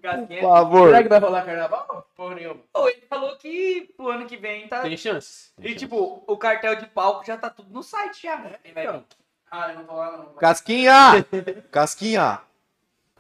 Casquinha. 0.03 0.41
Por 0.41 0.49
favor. 0.51 0.87
Será 0.89 1.03
que 1.03 1.09
vai 1.09 1.21
rolar 1.21 1.43
carnaval? 1.47 2.07
Porra 2.15 2.35
nenhuma. 2.35 2.61
Ô, 2.75 2.87
ele 2.87 3.03
falou 3.09 3.35
que 3.39 3.95
pro 3.97 4.11
ano 4.11 4.27
que 4.27 4.37
vem 4.37 4.69
tá. 4.69 4.81
Tem 4.83 4.95
chances. 4.97 5.55
E 5.59 5.75
tipo, 5.75 6.23
o 6.27 6.37
cartel 6.37 6.75
de 6.77 6.87
palco 6.87 7.25
já 7.25 7.39
tá 7.39 7.49
tudo 7.49 7.73
no 7.73 7.83
site 7.83 8.25
já. 8.25 8.37
né? 8.37 8.57
Vir? 8.63 9.03
Ah, 9.51 9.71
eu 9.71 9.79
não 9.79 9.85
vou 9.87 9.97
lá 9.97 10.17
não. 10.19 10.27
Casquinha! 10.35 11.25
Casquinha! 11.71 12.41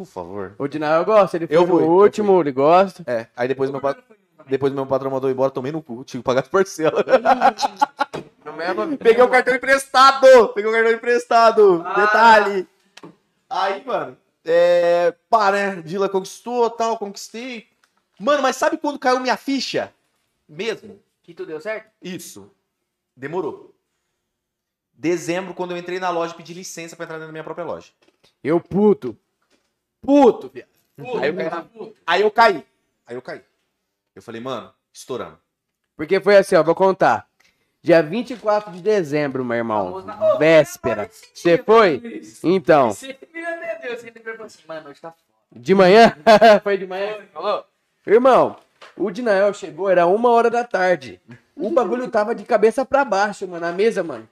Por 0.00 0.06
favor. 0.06 0.54
O 0.58 0.66
Dinael 0.66 1.04
gosta, 1.04 1.36
ele 1.36 1.46
foi 1.46 1.54
Eu 1.54 1.66
fui, 1.66 1.82
eu 1.82 1.90
último, 1.90 2.40
ele 2.40 2.52
gosta. 2.52 3.04
É, 3.06 3.26
aí 3.36 3.46
depois 3.46 3.70
meu, 3.70 3.82
pa- 3.82 3.98
depois 4.48 4.72
meu 4.72 4.86
patrão 4.86 5.10
mandou 5.10 5.30
embora, 5.30 5.50
tomei 5.50 5.70
no 5.70 5.82
cu, 5.82 6.02
tive 6.04 6.22
que 6.22 6.24
pagar 6.24 6.40
as 6.40 6.48
parcelas. 6.48 7.04
Mesmo... 8.56 8.96
Peguei 8.96 9.22
o 9.22 9.28
cartão 9.28 9.54
emprestado! 9.54 10.48
Peguei 10.54 10.70
o 10.70 10.72
cartão 10.72 10.92
emprestado! 10.92 11.82
Ah. 11.84 12.00
Detalhe! 12.00 12.68
Aí, 13.50 13.84
mano, 13.84 14.16
é. 14.42 15.14
Pá, 15.28 15.52
né? 15.52 15.82
Dila 15.82 16.08
conquistou 16.08 16.70
tal, 16.70 16.96
conquistei. 16.96 17.66
Mano, 18.18 18.42
mas 18.42 18.56
sabe 18.56 18.78
quando 18.78 18.98
caiu 18.98 19.20
minha 19.20 19.36
ficha? 19.36 19.92
Mesmo? 20.48 20.98
Que 21.22 21.34
tu 21.34 21.44
deu 21.44 21.60
certo? 21.60 21.90
Isso. 22.00 22.50
Demorou. 23.14 23.74
Dezembro, 24.94 25.52
quando 25.52 25.72
eu 25.72 25.76
entrei 25.76 26.00
na 26.00 26.08
loja, 26.08 26.32
pedi 26.32 26.54
licença 26.54 26.96
pra 26.96 27.04
entrar 27.04 27.16
dentro 27.16 27.28
da 27.28 27.32
minha 27.32 27.44
própria 27.44 27.66
loja. 27.66 27.90
Eu 28.42 28.58
puto. 28.58 29.14
Puto, 30.02 30.48
viado. 30.48 30.68
Aí 30.98 31.28
eu 31.28 31.34
caí. 31.36 31.50
na- 31.50 31.66
Aí 32.06 32.22
eu 32.22 32.30
caí. 32.30 32.66
Aí 33.06 33.16
eu 33.16 33.22
caí. 33.22 33.42
Eu 34.14 34.22
falei, 34.22 34.40
mano, 34.40 34.72
estourando. 34.92 35.38
Porque 35.96 36.20
foi 36.20 36.36
assim, 36.36 36.56
ó, 36.56 36.62
vou 36.62 36.74
contar. 36.74 37.28
Dia 37.82 38.02
24 38.02 38.70
de 38.72 38.80
dezembro, 38.82 39.44
meu 39.44 39.56
irmão. 39.56 40.02
Na- 40.02 40.36
Véspera. 40.36 41.10
Você 41.34 41.58
foi? 41.58 41.96
Luiz. 41.98 42.44
Então, 42.44 42.90
Você, 42.92 43.16
meu 43.32 43.80
Deus, 43.82 44.04
ele 44.04 44.42
assim, 44.42 44.62
mano, 44.68 44.90
hoje 44.90 45.00
tá 45.00 45.10
foda. 45.12 45.24
de 45.52 45.74
manhã? 45.74 46.14
foi 46.62 46.76
de 46.76 46.86
manhã? 46.86 47.16
Falou? 47.32 47.64
Irmão, 48.06 48.56
o 48.96 49.10
Dinael 49.10 49.52
chegou, 49.54 49.88
era 49.88 50.06
uma 50.06 50.30
hora 50.30 50.50
da 50.50 50.64
tarde. 50.64 51.20
O 51.56 51.70
bagulho 51.70 52.10
tava 52.10 52.34
de 52.34 52.44
cabeça 52.44 52.84
pra 52.84 53.04
baixo, 53.04 53.46
mano, 53.48 53.66
a 53.66 53.72
mesa, 53.72 54.02
mano. 54.02 54.28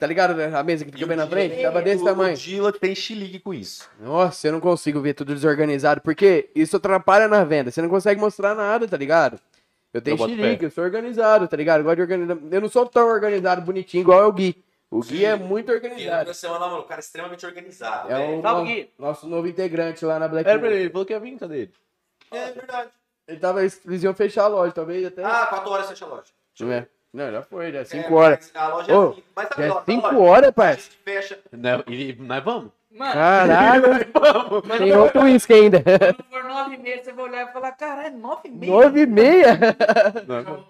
Tá 0.00 0.06
ligado? 0.06 0.34
né? 0.34 0.50
A 0.56 0.62
mesa 0.62 0.82
que 0.82 0.90
fica 0.90 1.06
bem 1.06 1.14
na 1.14 1.26
frente? 1.26 1.60
Tava 1.60 1.82
desse 1.82 2.00
o, 2.00 2.06
tamanho. 2.06 2.32
O 2.34 2.38
Dila 2.38 2.72
tem 2.72 2.94
chilique 2.94 3.38
com 3.38 3.52
isso. 3.52 3.86
Nossa, 4.00 4.48
eu 4.48 4.52
não 4.52 4.58
consigo 4.58 4.98
ver 4.98 5.12
tudo 5.12 5.34
desorganizado, 5.34 6.00
porque 6.00 6.48
isso 6.54 6.78
atrapalha 6.78 7.28
na 7.28 7.44
venda. 7.44 7.70
Você 7.70 7.82
não 7.82 7.90
consegue 7.90 8.18
mostrar 8.18 8.54
nada, 8.54 8.88
tá 8.88 8.96
ligado? 8.96 9.38
Eu 9.92 10.00
tenho 10.00 10.16
Eu 10.16 10.26
xilique, 10.26 10.64
eu 10.64 10.70
sou 10.70 10.84
organizado, 10.84 11.46
tá 11.46 11.54
ligado? 11.54 11.80
Eu 11.80 11.84
gosto 11.84 11.96
de 11.96 12.02
organizar. 12.02 12.38
Eu 12.50 12.60
não 12.62 12.68
sou 12.70 12.86
tão 12.86 13.08
organizado, 13.08 13.60
bonitinho, 13.60 14.00
igual 14.00 14.22
é 14.22 14.26
o 14.26 14.32
Gui. 14.32 14.64
O 14.90 15.00
Gui 15.00 15.22
é 15.22 15.36
muito 15.36 15.70
organizado. 15.70 16.32
semana, 16.32 16.66
mano, 16.66 16.78
o 16.80 16.84
cara 16.84 17.00
é 17.00 17.04
extremamente 17.04 17.44
organizado. 17.44 18.10
É 18.10 18.16
velho. 18.16 18.38
o 18.38 18.42
Salve, 18.42 18.72
Gui. 18.72 18.90
nosso 18.98 19.28
novo 19.28 19.48
integrante 19.48 20.02
lá 20.06 20.18
na 20.18 20.28
Black 20.28 20.48
Era 20.48 20.58
pra 20.58 20.70
ele, 20.70 20.80
ele 20.84 20.90
falou 20.90 21.04
que 21.04 21.12
ia 21.12 21.20
vir, 21.20 21.38
cadê 21.38 21.58
ele? 21.58 21.72
É 22.30 22.52
verdade. 22.52 22.88
Ele 23.28 23.38
tava, 23.38 23.60
eles 23.60 24.02
iam 24.02 24.14
fechar 24.14 24.44
a 24.44 24.48
loja, 24.48 24.72
talvez 24.72 25.04
até. 25.04 25.22
Ah, 25.22 25.44
4 25.46 25.70
horas 25.70 25.88
fecha 25.90 26.06
a 26.06 26.08
loja. 26.08 26.32
Não 26.58 26.72
é? 26.72 26.88
Não, 27.12 27.30
já 27.32 27.42
foi, 27.42 27.72
já 27.72 27.80
é 27.80 27.84
5 27.84 28.08
É, 28.08 28.12
horas. 28.16 28.50
mas 28.54 28.62
A 28.62 28.68
loja 28.68 28.98
Ô, 28.98 29.10
é. 29.12 29.22
Mas 29.34 29.48
Já 29.56 29.64
é 29.64 29.82
5 29.84 30.06
loja, 30.06 30.18
horas, 30.18 30.48
A 30.48 30.52
parça. 30.52 30.82
gente 30.82 30.96
fecha. 31.04 31.38
Não, 31.52 31.82
e 31.88 32.14
nós 32.20 32.44
vamos? 32.44 32.70
Mano, 32.92 33.12
Caralho, 33.12 33.84
tem 34.78 34.96
outro 34.96 35.22
uísque 35.22 35.52
ainda. 35.52 35.80
quando 35.82 36.24
for 36.28 36.44
nove 36.44 36.74
e 36.74 36.78
meia, 36.78 37.02
você 37.02 37.12
vai 37.12 37.24
olhar 37.24 37.48
e 37.48 37.52
falar, 37.52 37.72
caralho, 37.72 38.16
nove 38.18 38.48
e 38.48 38.50
meia? 38.50 38.72
9 38.72 39.00
e 39.00 39.06
meia? 39.06 39.58
Vamos. 40.26 40.64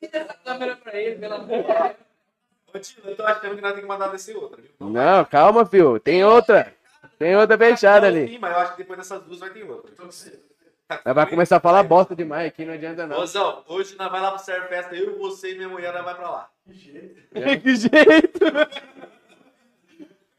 Tira 0.00 0.18
essa 0.18 0.34
câmera 0.34 0.76
pra 0.76 0.94
ele, 1.00 1.16
pelo 1.16 1.34
amor 1.34 1.46
de 1.62 1.62
Deus. 1.62 1.96
Ô, 2.74 2.78
Tilo, 2.78 3.10
eu 3.10 3.16
tô 3.16 3.24
achando 3.24 3.54
que 3.56 3.60
nós 3.62 3.72
temos 3.72 3.80
que 3.80 3.86
mandar 3.86 4.08
descer 4.08 4.36
outra, 4.36 4.60
viu? 4.60 4.70
Não, 4.80 5.24
calma, 5.24 5.64
filho. 5.64 5.98
Tem 5.98 6.24
outra. 6.24 6.72
Tem 7.18 7.34
outra 7.36 7.56
fechada 7.56 8.10
Não, 8.10 8.18
ali. 8.18 8.28
Sim, 8.28 8.38
mas 8.38 8.52
eu 8.52 8.58
acho 8.58 8.72
que 8.72 8.78
depois 8.78 8.98
dessas 8.98 9.22
duas 9.22 9.38
vai 9.40 9.50
ter 9.50 9.62
outra. 9.64 9.92
Ela 11.04 11.14
vai 11.14 11.26
começar 11.26 11.56
a 11.56 11.60
falar 11.60 11.82
bosta 11.82 12.14
demais 12.14 12.46
aqui, 12.46 12.64
não 12.64 12.74
adianta 12.74 13.06
não. 13.06 13.18
Mozão, 13.18 13.64
hoje 13.66 13.96
nós 13.98 14.10
vai 14.10 14.20
lá 14.20 14.30
pro 14.30 14.38
Serve 14.44 14.68
Festa, 14.68 14.94
eu, 14.94 15.18
você 15.18 15.52
e 15.52 15.56
minha 15.56 15.68
mulher, 15.68 15.92
nós 15.92 16.04
vai 16.04 16.14
pra 16.14 16.30
lá. 16.30 16.48
que 16.64 17.76
jeito? 17.76 18.44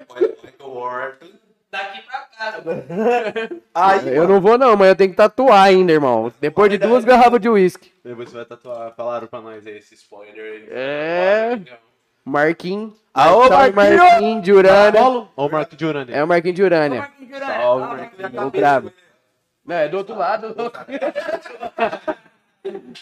Olha, 0.10 0.36
Michael 0.44 0.74
Wharton. 0.74 1.28
Daqui 1.70 2.02
pra 2.04 2.20
casa. 2.38 2.64
Aí, 3.76 4.16
Eu 4.16 4.26
não 4.26 4.40
vou 4.40 4.58
não, 4.58 4.78
mas 4.78 4.88
eu 4.88 4.96
tenho 4.96 5.10
que 5.10 5.18
tatuar 5.18 5.64
ainda, 5.64 5.92
irmão. 5.92 6.32
Depois 6.40 6.72
de 6.72 6.78
duas 6.78 7.04
garrafas 7.04 7.42
de 7.42 7.50
uísque. 7.50 7.92
Depois 8.04 8.30
você 8.30 8.38
vai 8.38 8.46
tatuar. 8.46 8.94
Falaram 8.96 9.28
pra 9.28 9.42
nós 9.42 9.68
aí 9.68 9.78
esse 9.78 9.94
spoiler 9.96 10.34
aí. 10.42 10.68
É. 10.70 11.60
Marquinhos. 12.24 12.94
Aô, 13.14 13.48
Salve, 13.50 13.72
Marquinhos! 13.74 14.02
Marquinhos 14.02 14.44
de 14.44 14.54
Urânia. 14.54 15.02
O 15.36 15.50
Marco 15.50 15.76
de 15.76 15.86
Urânia. 15.86 16.16
É 16.16 16.24
o 16.24 16.28
Marquinhos 16.28 16.56
de 16.56 16.64
Urânia. 16.64 17.00
Marquinhos 17.02 17.32
de 17.34 17.40
Salve, 17.40 17.84
Urânia. 17.84 17.98
Marquinhos. 17.98 18.22
Salve, 18.22 18.38
Vou 18.38 18.52
bravo. 18.52 18.94
Não, 19.68 19.76
é 19.76 19.88
do 19.90 19.98
outro 19.98 20.16
lado. 20.16 20.56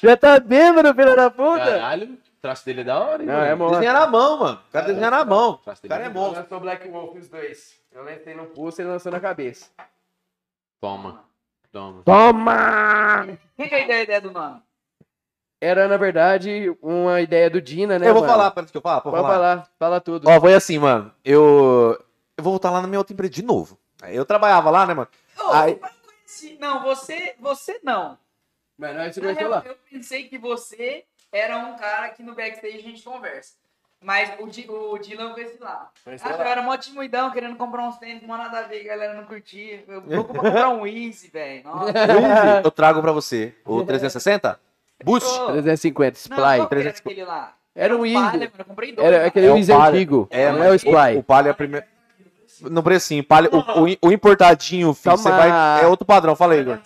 Já 0.01 0.17
tá 0.17 0.39
bêbado, 0.39 0.93
filho 0.93 1.15
da 1.15 1.29
puta. 1.31 1.59
Caralho, 1.59 2.13
o 2.13 2.17
traço 2.41 2.65
dele 2.65 2.81
é 2.81 2.83
da 2.83 2.99
hora, 2.99 3.21
hein? 3.21 3.27
Não, 3.27 3.35
é 3.35 3.55
mano? 3.55 3.57
monstro. 3.57 3.79
Desenha 3.79 3.93
na 3.99 4.07
mão, 4.07 4.37
mano. 4.39 4.59
O 4.67 4.71
cara 4.71 4.85
desenha 4.87 5.11
na 5.11 5.25
mão. 5.25 5.49
O 5.51 5.57
traço 5.57 5.79
O 5.79 5.81
dele 5.83 5.93
cara 5.93 6.03
é 6.03 6.07
é 6.07 6.09
monstro. 6.09 6.41
Lançou 6.41 6.59
Black 6.59 6.87
Wolf 6.89 7.15
os 7.15 7.29
dois. 7.29 7.75
Eu 7.91 8.03
lancei 8.03 8.35
no 8.35 8.45
pulso 8.47 8.81
e 8.81 8.83
ele 8.83 8.91
lançou 8.91 9.11
na 9.11 9.19
cabeça. 9.19 9.69
Toma. 10.81 11.23
Toma. 11.71 12.01
Toma! 12.03 13.27
Quem 13.57 13.67
que 13.69 13.75
é 13.75 13.95
a 13.95 14.01
ideia, 14.03 14.21
do 14.21 14.31
nome? 14.31 14.61
Era, 15.59 15.87
na 15.87 15.97
verdade, 15.97 16.75
uma 16.81 17.21
ideia 17.21 17.49
do 17.49 17.61
Dina, 17.61 17.97
né, 17.97 18.07
Eu 18.07 18.13
vou 18.13 18.21
mano? 18.21 18.33
falar, 18.33 18.53
antes 18.55 18.71
que 18.71 18.77
eu 18.77 18.81
falo, 18.81 19.01
pode 19.01 19.15
Pode 19.15 19.27
falar. 19.27 19.37
falar, 19.57 19.69
fala 19.79 20.01
tudo. 20.01 20.29
Ó, 20.29 20.39
foi 20.39 20.53
assim, 20.53 20.77
mano. 20.77 21.11
Eu. 21.23 21.97
Eu 22.37 22.43
vou 22.43 22.51
voltar 22.53 22.69
lá 22.69 22.81
na 22.81 22.87
minha 22.87 22.99
outra 22.99 23.13
empresa 23.13 23.31
de 23.33 23.43
novo. 23.43 23.79
Eu 24.03 24.25
trabalhava 24.25 24.69
lá, 24.69 24.85
né, 24.85 24.93
mano? 24.93 25.07
Aí- 25.53 25.79
eu 26.25 26.47
conheci- 26.49 26.57
Não, 26.59 26.81
você, 26.83 27.35
você 27.39 27.79
não. 27.83 28.17
Mas 28.77 28.95
nós 28.95 29.13
se 29.13 29.21
Na 29.21 29.27
conheceu 29.27 29.49
real, 29.49 29.63
lá. 29.63 29.69
Eu 29.69 29.77
pensei 29.89 30.27
que 30.27 30.37
você 30.37 31.05
era 31.31 31.57
um 31.57 31.75
cara 31.75 32.09
que 32.09 32.21
no 32.23 32.33
backstage 32.35 32.77
a 32.77 32.81
gente 32.81 33.03
conversa. 33.03 33.53
Mas 34.01 34.31
o, 34.39 34.47
Di, 34.47 34.65
o 34.69 34.97
Dylan 34.99 35.29
eu 35.29 35.33
conheci 35.33 35.57
lá. 35.59 35.89
Conheceu 36.03 36.29
Ah, 36.29 36.33
eu 36.33 36.37
lá. 36.39 36.45
era 36.49 36.61
mó 36.61 36.77
timoidão, 36.77 37.31
querendo 37.31 37.55
comprar 37.55 37.87
uns 37.87 37.97
tênis, 37.97 38.21
não 38.21 38.37
nada 38.37 38.59
a 38.59 38.61
ver, 38.63 38.81
a 38.81 38.87
galera 38.89 39.13
não 39.13 39.23
curtia. 39.25 39.83
Eu 39.87 40.01
vou 40.01 40.25
comprar 40.25 40.69
um 40.69 40.85
Easy, 40.85 41.29
velho. 41.29 41.63
Eu 42.63 42.69
trago 42.71 43.01
pra 43.01 43.11
você 43.11 43.55
o 43.65 43.83
360? 43.83 44.59
Boost? 45.03 45.27
Ô, 45.27 45.47
350, 45.53 46.19
Não, 46.29 46.37
Sply. 46.37 46.57
qual 46.57 46.67
que 46.67 46.75
era 46.75 46.89
aquele 46.89 47.23
lá? 47.23 47.55
Era 47.73 47.95
um 47.95 47.99
Palha, 47.99 48.07
Easy. 48.07 48.37
mano, 48.37 48.51
eu 48.59 48.65
comprei 48.65 48.91
dois. 48.93 49.07
Era 49.07 49.17
lá. 49.21 49.25
aquele 49.27 49.47
É 49.47 49.57
Easy 49.57 49.71
Palha. 49.73 49.89
antigo. 49.95 50.27
É, 50.31 50.51
não 50.51 50.63
é 50.63 50.69
o 50.69 50.75
Sply. 50.75 51.17
O 51.17 51.23
Palio 51.23 51.47
é 51.49 51.51
a 51.51 51.55
primeira. 51.55 51.87
No 52.61 52.81
precinho, 52.83 53.23
Palio, 53.23 53.49
o, 53.53 53.83
o, 53.83 54.07
o 54.07 54.11
importadinho, 54.11 54.93
filho, 54.93 55.17
você 55.17 55.29
vai. 55.29 55.81
É 55.83 55.87
outro 55.87 56.05
padrão, 56.05 56.35
fala 56.35 56.53
aí, 56.53 56.61
Igor. 56.61 56.79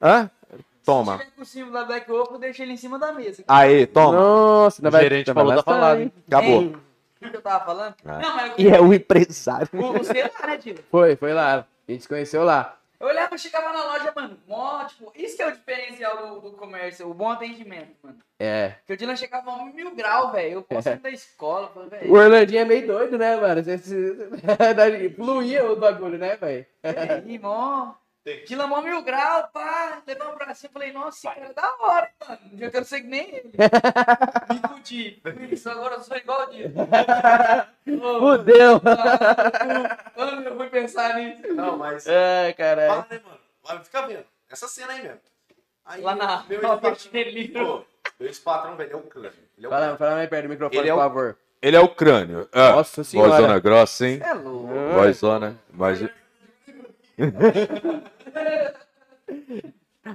Hã? 0.00 0.30
Se 0.50 0.86
Toma. 0.86 1.12
tiver 1.18 1.30
com 1.36 1.42
o 1.42 1.44
símbolo 1.46 1.72
da 1.74 1.84
Black 1.84 2.10
Wolf, 2.10 2.30
eu 2.32 2.38
deixo 2.40 2.60
ele 2.62 2.72
em 2.72 2.76
cima 2.76 2.98
da 2.98 3.12
mesa. 3.12 3.44
Aí, 3.46 3.86
toma. 3.86 4.18
Nossa, 4.18 4.80
O 4.80 4.84
ainda 4.84 4.90
vai 4.90 5.02
gerente 5.02 5.32
falou, 5.32 5.54
tá 5.54 5.62
falado, 5.62 6.00
hein? 6.00 6.02
hein? 6.16 6.24
Acabou. 6.26 6.60
O 6.64 7.30
que 7.30 7.36
eu 7.36 7.40
tava 7.40 7.64
falando? 7.64 7.94
Ah. 8.04 8.18
Não, 8.18 8.36
mas 8.36 8.52
E 8.58 8.68
é 8.68 8.80
o 8.80 8.92
empresário. 8.92 9.68
o, 9.72 10.00
o 10.00 10.04
celular, 10.04 10.32
né? 10.48 10.58
Foi, 10.90 11.14
foi 11.14 11.32
lá. 11.32 11.64
A 11.88 11.92
gente 11.92 12.02
se 12.02 12.08
conheceu 12.08 12.42
lá. 12.42 12.76
Eu 13.02 13.08
olhava, 13.08 13.36
chegava 13.36 13.72
na 13.72 13.84
loja, 13.84 14.12
mano, 14.14 14.38
mó, 14.46 14.84
tipo, 14.84 15.10
isso 15.16 15.34
que 15.36 15.42
é 15.42 15.48
o 15.48 15.52
diferencial 15.52 16.40
do, 16.40 16.50
do 16.50 16.56
comércio, 16.56 17.10
o 17.10 17.12
bom 17.12 17.30
atendimento, 17.30 17.96
mano. 18.00 18.18
É. 18.38 18.68
Porque 18.78 18.92
o 18.92 18.96
Dylan 18.96 19.16
chegava 19.16 19.50
a 19.50 19.64
mil 19.64 19.92
grau, 19.94 20.30
velho. 20.30 20.52
Eu 20.54 20.62
posso 20.62 20.88
ir 20.88 20.98
da 20.98 21.10
escola, 21.10 21.68
falei, 21.74 21.88
O 21.88 21.90
velho. 21.90 22.14
Orlandinho 22.14 22.60
é 22.60 22.64
meio 22.64 22.86
doido, 22.86 23.18
né, 23.18 23.34
mano? 23.36 23.60
Você- 23.62 23.76
você- 23.76 25.10
Fluía 25.16 25.70
o 25.70 25.74
bagulho, 25.76 26.16
né, 26.16 26.36
velho? 26.36 26.64
e 26.84 27.30
aí, 27.32 27.38
mó. 27.40 27.92
Tem. 28.24 28.44
Dilamão 28.44 28.80
mil 28.82 29.02
grau, 29.02 29.48
pá, 29.52 30.00
levamos 30.06 30.36
pra 30.36 30.54
cima. 30.54 30.72
Falei, 30.72 30.92
nossa, 30.92 31.16
esse 31.28 31.34
cara 31.40 31.50
é 31.50 31.52
da 31.52 31.74
hora, 31.80 32.08
mano. 32.28 32.40
Eu 32.60 32.70
quero 32.70 32.84
ser 32.84 33.00
que 33.00 33.08
nem 33.08 33.34
ele. 33.34 33.52
Me 34.48 34.68
fudi. 34.68 35.22
Isso, 35.50 35.68
agora 35.68 35.96
eu 35.96 36.02
sou 36.02 36.16
igual 36.16 36.42
o 36.42 36.50
Dila. 36.50 36.70
Ô, 38.00 38.20
Fudeu. 38.20 38.80
Quando 40.14 40.42
eu 40.46 40.56
fui 40.56 40.68
pensar 40.68 41.14
nisso. 41.16 41.52
Não, 41.54 41.76
mas. 41.76 42.06
Ai, 42.08 42.52
caralho. 42.54 42.88
Fala, 42.90 43.06
né, 43.10 43.20
mano? 43.24 43.38
Vai 43.64 43.84
ficar 43.84 44.02
vendo. 44.02 44.24
Essa 44.50 44.68
cena 44.68 44.92
aí 44.92 45.02
mesmo. 45.02 45.18
Aí, 45.84 46.00
Lá 46.00 46.14
na 46.14 46.44
meu 46.48 46.60
ex-patrão- 46.62 47.84
meu 48.20 48.28
ex-patrão, 48.28 48.76
velho, 48.76 48.92
é 48.92 48.96
o 48.96 49.02
crânio. 49.02 49.32
Ele 49.58 49.66
é 49.66 49.68
o 49.68 49.70
Fala, 49.70 49.82
crânio. 49.82 49.98
fala 49.98 50.14
mais 50.14 50.28
perto 50.28 50.42
do 50.44 50.48
microfone, 50.50 50.80
Ele 50.80 50.88
é 50.88 50.92
por 50.92 50.98
o- 50.98 51.02
favor. 51.02 51.38
Ele 51.60 51.76
é 51.76 51.80
o 51.80 51.88
crânio. 51.88 52.48
Ah, 52.52 52.72
Nossa 52.72 53.02
senhora. 53.04 53.30
Vozona 53.30 53.58
grossa, 53.60 54.06
hein? 54.06 54.20
É 54.24 54.32
louco. 54.32 54.68
Vozona. 54.94 55.56
Mas... 55.72 56.00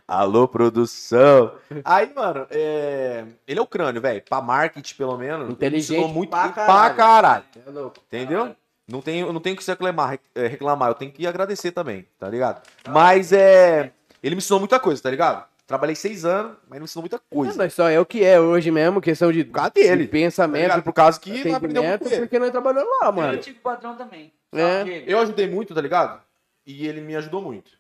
Alô, 0.08 0.48
produção. 0.48 1.54
Aí, 1.84 2.12
mano, 2.14 2.46
é... 2.52 3.24
ele 3.48 3.60
é 3.60 3.62
o 3.62 3.68
crânio, 3.68 4.02
velho. 4.02 4.22
Pra 4.28 4.42
marketing, 4.42 4.96
pelo 4.96 5.18
menos. 5.18 5.44
ele 5.46 5.54
Inteligente 5.54 5.98
ensinou 5.98 6.14
muito 6.14 6.30
pra 6.30 6.50
pra 6.50 6.66
caralho. 6.66 6.96
caralho. 6.96 7.44
É 7.66 7.70
louco. 7.70 7.98
Entendeu? 8.08 8.56
Não 8.90 9.02
tenho, 9.02 9.32
não 9.34 9.42
tenho 9.42 9.56
que 9.56 9.64
se 9.64 9.72
reclamar, 9.72 10.18
é, 10.34 10.48
reclamar, 10.48 10.90
eu 10.90 10.94
tenho 10.96 11.12
que 11.12 11.28
agradecer 11.28 11.72
também, 11.72 12.08
tá 12.18 12.30
ligado? 12.30 12.62
Mas 12.90 13.34
é. 13.34 13.92
Ele 14.24 14.36
me 14.36 14.40
ensinou 14.40 14.60
muita 14.60 14.80
coisa, 14.80 15.02
tá 15.04 15.10
ligado? 15.10 15.46
Trabalhei 15.66 15.94
seis 15.96 16.24
anos, 16.24 16.54
mas 16.64 16.72
ele 16.72 16.80
me 16.80 16.86
ensinou 16.86 17.04
muita 17.04 17.20
coisa. 17.30 17.54
Mas 17.58 17.74
só 17.74 17.90
é 17.90 18.00
o 18.00 18.06
que 18.06 18.24
é 18.24 18.40
hoje 18.40 18.72
mesmo, 18.72 19.02
questão 19.02 19.30
de, 19.32 19.44
Por 19.44 19.54
causa 19.56 19.72
dele. 19.72 20.04
de 20.04 20.08
Tá 20.08 20.12
pensamento, 20.12 20.62
ligado? 20.64 20.84
Por 20.84 20.94
causa 20.94 21.20
que 21.20 21.44
não 21.50 21.56
aprendeu 21.58 21.84
muito 21.84 22.08
ele. 22.08 22.20
porque 22.22 22.40
nós 22.40 22.52
trabalhamos 22.52 22.90
lá, 23.02 23.08
Eu 23.08 23.12
mano. 23.14 23.38
tive 23.40 23.60
patrão 23.60 23.96
também. 23.98 24.32
É. 24.54 24.82
Ele? 24.82 25.04
Eu 25.06 25.20
ajudei 25.20 25.50
muito, 25.50 25.76
tá 25.76 25.82
ligado? 25.82 26.22
E 26.68 26.86
ele 26.86 27.00
me 27.02 27.16
ajudou 27.16 27.42
muito. 27.42 27.72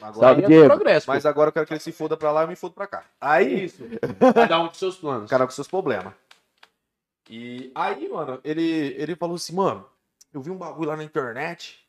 Agora, 0.00 0.40
é 0.40 0.64
progresso. 0.66 1.08
mas 1.10 1.26
agora 1.26 1.48
eu 1.48 1.52
quero 1.52 1.66
que 1.66 1.72
ele 1.74 1.80
se 1.80 1.92
foda 1.92 2.16
pra 2.16 2.32
lá 2.32 2.40
e 2.40 2.44
eu 2.44 2.48
me 2.48 2.56
fodo 2.56 2.74
pra 2.74 2.86
cá. 2.86 3.04
Aí, 3.20 3.64
Isso. 3.66 3.82
Cada 4.34 4.58
um 4.60 4.68
com 4.68 4.74
seus 4.74 4.96
planos. 4.96 5.28
cara 5.30 5.44
com 5.44 5.50
seus 5.52 5.68
problemas. 5.68 6.14
E 7.28 7.70
aí, 7.74 8.08
mano, 8.08 8.40
ele, 8.42 8.62
ele 8.96 9.14
falou 9.14 9.36
assim, 9.36 9.54
mano, 9.54 9.86
eu 10.32 10.40
vi 10.40 10.50
um 10.50 10.56
bagulho 10.56 10.88
lá 10.88 10.96
na 10.96 11.04
internet. 11.04 11.86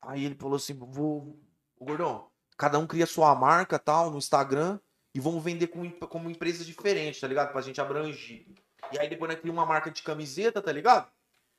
Aí 0.00 0.24
ele 0.24 0.36
falou 0.36 0.56
assim, 0.56 0.74
vou. 0.74 1.36
Ô, 1.76 1.84
gordão, 1.84 2.28
cada 2.56 2.78
um 2.78 2.86
cria 2.86 3.06
sua 3.06 3.34
marca 3.34 3.78
tal 3.78 4.10
no 4.10 4.18
Instagram 4.18 4.78
e 5.14 5.18
vamos 5.18 5.42
vender 5.42 5.66
como, 5.68 5.84
em- 5.84 5.90
como 5.90 6.30
empresas 6.30 6.64
diferentes, 6.66 7.20
tá 7.20 7.26
ligado? 7.26 7.50
Pra 7.52 7.60
gente 7.62 7.80
abrangir. 7.80 8.46
E 8.92 8.98
aí 8.98 9.08
depois 9.08 9.30
nós 9.30 9.40
criamos 9.40 9.60
uma 9.60 9.66
marca 9.66 9.90
de 9.90 10.02
camiseta, 10.02 10.60
tá 10.62 10.70
ligado? 10.70 11.10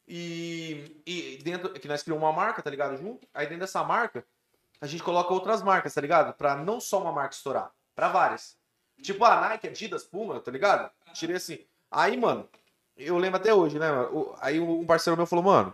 E, 0.08 1.02
e 1.06 1.40
dentro. 1.44 1.70
Que 1.74 1.88
nós 1.88 2.04
criamos 2.04 2.24
uma 2.24 2.34
marca, 2.34 2.62
tá 2.62 2.70
ligado? 2.70 2.98
Junto. 2.98 3.28
Aí 3.34 3.46
dentro 3.46 3.62
dessa 3.62 3.84
marca, 3.84 4.26
a 4.82 4.88
gente 4.88 5.04
coloca 5.04 5.34
outras 5.34 5.62
marcas, 5.62 5.94
tá 5.94 6.02
ligado? 6.02 6.34
Pra 6.34 6.56
não 6.56 6.80
só 6.80 7.02
uma 7.02 7.12
marca 7.12 7.34
estourar, 7.36 7.72
pra 7.96 8.10
várias. 8.10 8.58
Tipo 9.02 9.24
a 9.26 9.40
Nike, 9.50 9.68
Adidas, 9.68 10.04
Puma, 10.04 10.40
tá 10.40 10.52
ligado? 10.52 10.92
Tirei 11.14 11.36
assim. 11.36 11.60
Aí, 11.90 12.18
mano, 12.18 12.48
eu 12.98 13.18
lembro 13.18 13.40
até 13.40 13.54
hoje, 13.54 13.80
né? 13.80 13.92
mano? 13.92 14.36
Aí 14.40 14.60
um 14.60 14.86
parceiro 14.86 15.18
meu 15.18 15.26
falou, 15.26 15.44
mano, 15.46 15.74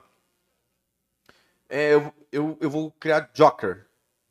é, 1.67 1.93
eu, 1.93 2.13
eu, 2.31 2.57
eu 2.59 2.69
vou 2.69 2.91
criar 2.99 3.29
Joker. 3.33 3.85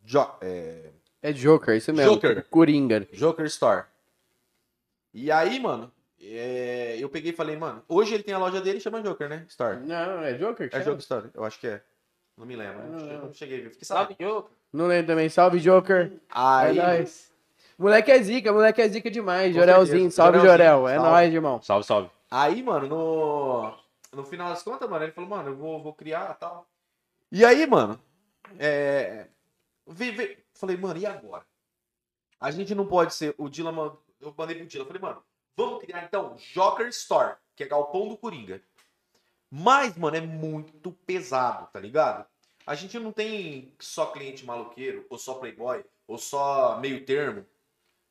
Jo, 0.05 0.27
é, 0.41 0.91
É 1.23 1.33
Joker, 1.33 1.77
isso 1.77 1.93
mesmo. 1.93 2.15
Joker. 2.15 2.45
Coringa. 2.49 3.07
Joker 3.13 3.47
Store. 3.47 3.85
E 5.13 5.31
aí, 5.31 5.61
mano, 5.61 5.93
é, 6.21 6.97
eu 6.99 7.09
peguei 7.09 7.31
e 7.33 7.35
falei, 7.35 7.57
mano, 7.57 7.83
hoje 7.89 8.15
ele 8.15 8.23
tem 8.23 8.35
a 8.35 8.39
loja 8.39 8.61
dele 8.61 8.79
e 8.79 8.81
chama 8.81 9.03
Joker, 9.03 9.29
né? 9.29 9.45
Store. 9.49 9.79
Não, 9.79 10.23
é 10.23 10.35
Joker? 10.35 10.69
que 10.69 10.77
É? 10.77 10.81
Joker 10.81 10.99
Store, 10.99 11.31
eu 11.35 11.45
acho 11.45 11.59
que 11.61 11.67
é. 11.69 11.83
Não 12.37 12.47
me 12.47 12.55
lembro. 12.57 12.83
Não, 12.89 12.99
eu 13.01 13.19
não. 13.19 13.27
não 13.27 13.35
cheguei 13.35 13.59
a 13.61 13.63
ver. 13.65 13.71
Fiquei 13.71 13.85
Salve. 13.87 14.15
Diogo. 14.19 14.51
Não 14.73 14.87
lembro 14.87 15.07
também. 15.09 15.29
Salve, 15.29 15.59
Joker. 15.59 16.13
Aí, 16.31 16.79
é 16.79 16.83
nóis. 16.83 17.33
Moleque 17.79 18.11
é 18.11 18.23
zica, 18.23 18.53
moleque 18.53 18.81
é 18.83 18.89
zica 18.89 19.11
demais. 19.11 19.53
Com 19.53 19.59
Jorelzinho, 19.61 20.11
certeza. 20.11 20.17
salve, 20.17 20.39
Jorelzinho, 20.39 20.67
Jorel. 20.69 20.89
É 20.89 20.95
salve. 20.97 21.11
nóis, 21.11 21.35
irmão. 21.35 21.63
Salve, 21.63 21.87
salve. 21.87 22.11
Aí, 22.31 22.63
mano, 22.63 22.87
no, 22.89 23.75
no 24.13 24.25
final 24.25 24.49
das 24.51 24.63
contas, 24.63 24.89
mano, 24.89 25.05
ele 25.05 25.13
falou, 25.13 25.31
mano, 25.31 25.51
eu 25.51 25.57
vou, 25.57 25.83
vou 25.83 25.95
criar 25.95 26.33
e 26.37 26.41
tal. 26.41 26.67
E 27.33 27.45
aí, 27.45 27.67
mano, 27.67 27.99
é. 28.59 29.27
vê- 29.87 30.11
vê- 30.13 30.39
Falei, 30.55 30.77
mano, 30.77 30.99
e 30.99 31.07
agora? 31.07 31.45
A 32.41 32.51
gente 32.51 32.75
não 32.75 32.87
pode 32.87 33.15
ser. 33.15 33.35
O 33.39 33.49
Dila, 33.49 33.71
mano, 33.73 33.97
eu 34.21 34.35
mandei 34.37 34.57
pro 34.57 34.67
Dila, 34.67 34.85
falei, 34.85 35.01
mano, 35.01 35.23
vamos 35.59 35.81
criar 35.81 36.05
então 36.05 36.37
Joker 36.55 36.87
Store, 36.87 37.35
que 37.57 37.65
é 37.65 37.67
Galpão 37.67 38.09
do 38.09 38.17
Coringa. 38.17 38.63
Mas, 39.51 39.97
mano, 39.97 40.17
é 40.17 40.21
muito 40.21 40.93
pesado, 41.05 41.69
tá 41.73 41.81
ligado? 41.81 42.25
A 42.65 42.77
gente 42.77 42.97
não 42.99 43.11
tem 43.11 43.75
só 43.81 44.07
cliente 44.07 44.47
maloqueiro, 44.47 45.05
ou 45.11 45.19
só 45.19 45.35
playboy, 45.35 45.85
ou 46.07 46.17
só 46.17 46.79
meio 46.79 47.05
termo, 47.05 47.45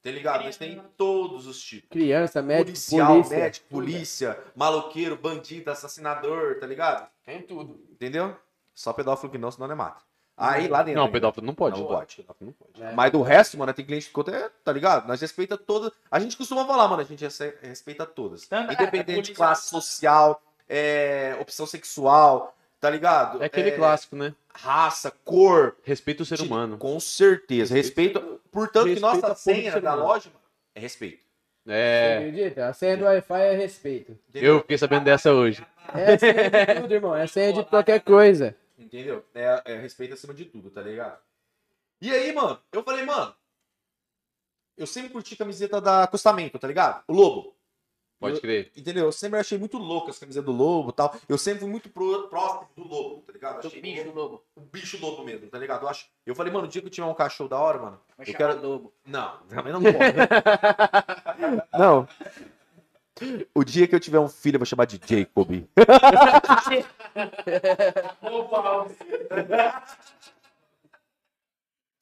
tá 0.02 0.12
ligado? 0.12 0.44
Mas 0.44 0.58
tem 0.58 0.82
todos 0.98 1.48
os 1.48 1.62
tipos 1.62 1.90
Criança, 1.90 2.42
médico, 2.42 2.66
policial, 2.72 3.14
polícia. 3.14 3.38
médico, 3.38 3.68
polícia, 3.70 4.44
maloqueiro, 4.56 5.16
bandido, 5.16 5.72
assassinador, 5.72 6.60
tá 6.60 6.68
ligado? 6.68 7.10
Tem 7.24 7.42
tudo. 7.42 7.80
Entendeu? 7.90 8.36
Só 8.74 8.92
pedófilo 8.92 9.32
que 9.32 9.38
não, 9.38 9.52
senão 9.52 9.68
não 9.68 9.74
é 9.74 9.78
mata. 9.78 10.07
Aí 10.38 10.68
lá 10.68 10.84
dentro. 10.84 10.98
Não, 11.00 11.06
ainda. 11.06 11.14
pedófilo 11.14 11.46
não 11.48 11.56
pode. 11.56 11.80
Não 11.80 11.88
pode. 11.88 12.16
Pedófilo 12.18 12.46
não 12.46 12.54
pode. 12.54 12.84
É. 12.84 12.94
Mas 12.94 13.12
do 13.12 13.22
resto, 13.24 13.58
mano, 13.58 13.74
tem 13.74 13.84
cliente 13.84 14.06
que 14.08 14.12
conta, 14.14 14.52
tá 14.64 14.72
ligado? 14.72 15.08
Nós 15.08 15.20
respeita 15.20 15.58
todas. 15.58 15.92
A 16.12 16.20
gente 16.20 16.38
costuma 16.38 16.64
falar, 16.66 16.88
mano, 16.88 17.02
a 17.02 17.06
gente 17.06 17.26
respeita 17.62 18.06
todas. 18.06 18.46
Tanto- 18.48 18.72
Independente 18.72 19.20
é, 19.20 19.22
de 19.24 19.34
classe 19.34 19.68
social, 19.70 20.40
é, 20.70 21.36
opção 21.42 21.66
sexual, 21.66 22.56
tá 22.80 22.88
ligado? 22.90 23.42
É 23.42 23.48
aquele 23.48 23.70
É, 23.70 23.76
clássico, 23.76 24.16
né? 24.16 24.34
Raça, 24.54 25.12
cor. 25.26 25.76
Respeita 25.84 26.22
o 26.22 26.26
ser 26.26 26.40
humano. 26.42 26.78
Com 26.78 27.00
certeza. 27.00 27.74
Respeito. 27.74 28.40
Portanto, 28.52 28.86
que 28.94 29.00
nossa 29.00 29.34
senha 29.34 29.80
da 29.82 29.94
humano. 29.94 30.08
loja 30.08 30.30
mano, 30.30 30.40
é 30.76 30.80
respeito. 30.80 31.26
Você 31.66 31.74
É. 31.74 32.18
acredita? 32.20 32.68
A 32.68 32.74
senha 32.74 32.96
do 32.96 33.04
Wi-Fi 33.06 33.42
é 33.42 33.56
respeito. 33.56 34.18
Eu 34.34 34.62
fiquei 34.62 34.78
sabendo 34.78 35.04
dessa 35.04 35.34
hoje. 35.34 35.66
É 35.94 36.14
a 36.14 36.20
senha 36.20 36.34
de 36.76 36.82
tudo, 36.82 36.94
irmão. 36.94 37.16
É 37.16 37.24
a 37.24 37.28
senha 37.28 37.52
de 37.54 37.64
qualquer 37.66 38.00
coisa. 38.02 38.56
Entendeu? 38.78 39.26
É, 39.34 39.62
é 39.66 39.78
respeito 39.78 40.14
acima 40.14 40.34
de 40.34 40.46
tudo, 40.46 40.70
tá 40.70 40.82
ligado? 40.82 41.20
E 42.00 42.12
aí, 42.12 42.32
mano, 42.34 42.60
eu 42.72 42.84
falei, 42.84 43.04
mano, 43.06 43.34
eu 44.78 44.86
sempre 44.86 45.10
curti 45.10 45.36
camiseta 45.36 45.82
da 45.82 46.04
acostamento, 46.04 46.60
tá 46.60 46.68
ligado? 46.68 47.04
O 47.08 47.14
Lobo. 47.14 47.56
Pode 48.20 48.42
crer. 48.42 48.72
Entendeu? 48.76 49.06
Eu 49.06 49.12
sempre 49.12 49.40
achei 49.40 49.60
muito 49.60 49.78
louco 49.78 50.10
as 50.10 50.18
camisetas 50.18 50.46
do 50.46 50.52
Lobo 50.52 50.90
e 50.90 50.94
tal. 50.94 51.16
Eu 51.30 51.38
sempre 51.38 51.60
fui 51.60 51.70
muito 51.70 51.88
pro- 51.90 52.28
próximo 52.28 52.68
do 52.76 52.88
Lobo, 52.88 53.22
tá 53.22 53.32
ligado? 53.32 53.62
Do 53.62 53.68
Achei 53.68 53.80
bicho 53.80 54.12
lobo. 54.12 54.44
o 54.56 54.62
bicho 54.62 54.98
lobo 55.00 55.24
mesmo, 55.24 55.48
tá 55.48 55.60
ligado? 55.60 55.84
Eu, 55.84 55.90
acho... 55.90 56.08
eu 56.26 56.34
falei, 56.34 56.52
mano, 56.52 56.66
o 56.66 56.68
dia 56.68 56.82
que 56.82 56.88
eu 56.88 56.92
tiver 56.92 57.06
um 57.06 57.14
cachorro 57.14 57.48
da 57.50 57.60
hora, 57.60 57.78
mano, 57.78 58.02
Vai 58.18 58.28
eu 58.28 58.34
quero. 58.34 58.60
lobo. 58.60 58.94
Não, 59.06 59.38
também 59.48 59.72
não 59.72 59.82
pode. 59.84 59.98
não. 61.78 62.08
O 63.54 63.64
dia 63.64 63.88
que 63.88 63.96
eu 63.96 64.00
tiver 64.00 64.20
um 64.20 64.30
filho, 64.30 64.56
eu 64.56 64.60
vou 64.60 64.66
chamar 64.66 64.86
de 64.86 65.00
Jacob. 65.04 65.64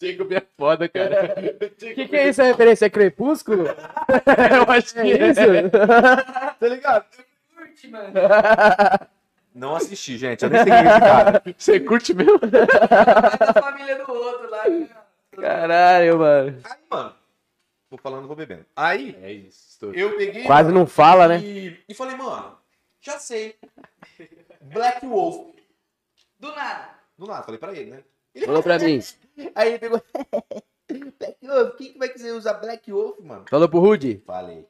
Jacob 0.02 0.32
é 0.34 0.42
foda, 0.58 0.90
cara. 0.90 1.36
O 1.62 1.70
que, 1.76 2.08
que 2.08 2.16
é 2.16 2.30
isso? 2.30 2.42
A 2.42 2.46
referência? 2.46 2.86
É 2.86 2.90
Crepúsculo? 2.90 3.66
Eu 4.52 4.72
acho 4.72 4.94
Que 4.94 5.14
isso? 5.14 5.42
Tá 6.60 6.68
ligado? 6.68 7.06
Curte, 7.56 7.88
mano. 7.90 8.12
Não 9.54 9.76
assisti, 9.76 10.18
gente. 10.18 10.44
Eu 10.44 10.50
nem 10.50 10.64
sei 10.64 10.72
quem 10.74 10.82
é 10.82 10.86
esse 10.92 11.00
cara. 11.00 11.44
Você 11.58 11.80
curte 11.80 12.14
mesmo? 12.14 12.38
Vai 12.40 12.50
da 12.52 13.54
família 13.62 14.04
do 14.06 14.12
outro 14.12 14.50
lá. 14.50 14.68
né? 14.68 14.90
Caralho, 15.32 16.20
mano. 16.20 16.58
Aí, 16.66 16.78
mano, 16.92 17.14
vou 17.96 18.02
falando, 18.02 18.28
vou 18.28 18.36
bebendo. 18.36 18.66
Aí, 18.76 19.16
É 19.22 19.32
isso. 19.32 19.86
Eu 19.94 20.18
peguei. 20.18 20.44
Quase 20.44 20.72
não 20.72 20.86
fala, 20.86 21.28
né? 21.28 21.40
E, 21.40 21.80
e 21.88 21.94
falei, 21.94 22.16
mano, 22.16 22.58
já 23.02 23.18
sei. 23.20 23.56
Black 24.62 25.06
Wolf. 25.06 25.54
Do 26.40 26.50
nada. 26.54 26.96
Do 27.18 27.26
nada, 27.26 27.44
falei 27.44 27.60
pra 27.60 27.74
ele, 27.74 27.92
né? 27.92 28.04
Falou 28.46 28.62
pra 28.62 28.78
mim. 28.80 29.00
Aí 29.56 29.70
ele 29.70 29.80
pegou. 29.80 30.02
Black 31.20 31.48
Wolf, 31.48 31.76
quem 31.78 31.94
que 31.94 32.00
vai 32.00 32.10
quiser 32.10 32.34
usar 32.34 32.56
Black 32.56 32.92
Wolf, 32.92 33.20
mano? 33.20 33.46
Falou 33.50 33.70
pro 33.70 33.80
Rude? 33.80 34.22
Falei. 34.26 34.68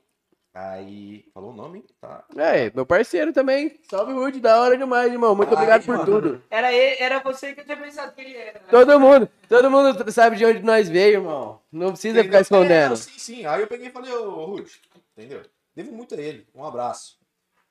Aí, 0.57 1.25
falou 1.33 1.51
o 1.51 1.53
nome? 1.53 1.83
Tá. 1.99 2.23
É, 2.37 2.71
meu 2.73 2.85
parceiro 2.85 3.33
também. 3.33 3.77
Salve, 3.89 4.13
Rude. 4.13 4.39
Da 4.39 4.57
hora 4.61 4.77
demais, 4.77 5.11
irmão. 5.11 5.35
Muito 5.35 5.49
Ai, 5.49 5.55
obrigado 5.55 5.85
por 5.85 5.97
mano. 5.97 6.05
tudo. 6.05 6.43
Era, 6.49 6.71
ele, 6.71 6.95
era 7.03 7.19
você 7.19 7.53
que 7.53 7.59
eu 7.59 7.65
tinha 7.65 7.75
pensado 7.75 8.15
que 8.15 8.21
ele 8.21 8.37
era. 8.37 8.53
né? 8.53 8.65
Todo 8.69 8.97
mundo, 8.97 9.29
todo 9.49 9.69
mundo 9.69 10.09
sabe 10.13 10.37
de 10.37 10.45
onde 10.45 10.63
nós 10.63 10.87
veio, 10.87 11.15
irmão. 11.15 11.61
Não 11.69 11.89
precisa 11.91 12.23
ficar 12.23 12.39
escondendo. 12.39 12.95
sim, 12.95 13.19
sim. 13.19 13.45
Aí 13.45 13.59
eu 13.59 13.67
peguei 13.67 13.87
e 13.87 13.91
falei, 13.91 14.13
ô, 14.13 14.45
Rude, 14.45 14.71
entendeu? 15.17 15.41
Devo 15.75 15.91
muito 15.91 16.15
a 16.15 16.21
ele. 16.21 16.47
Um 16.55 16.63
abraço. 16.63 17.19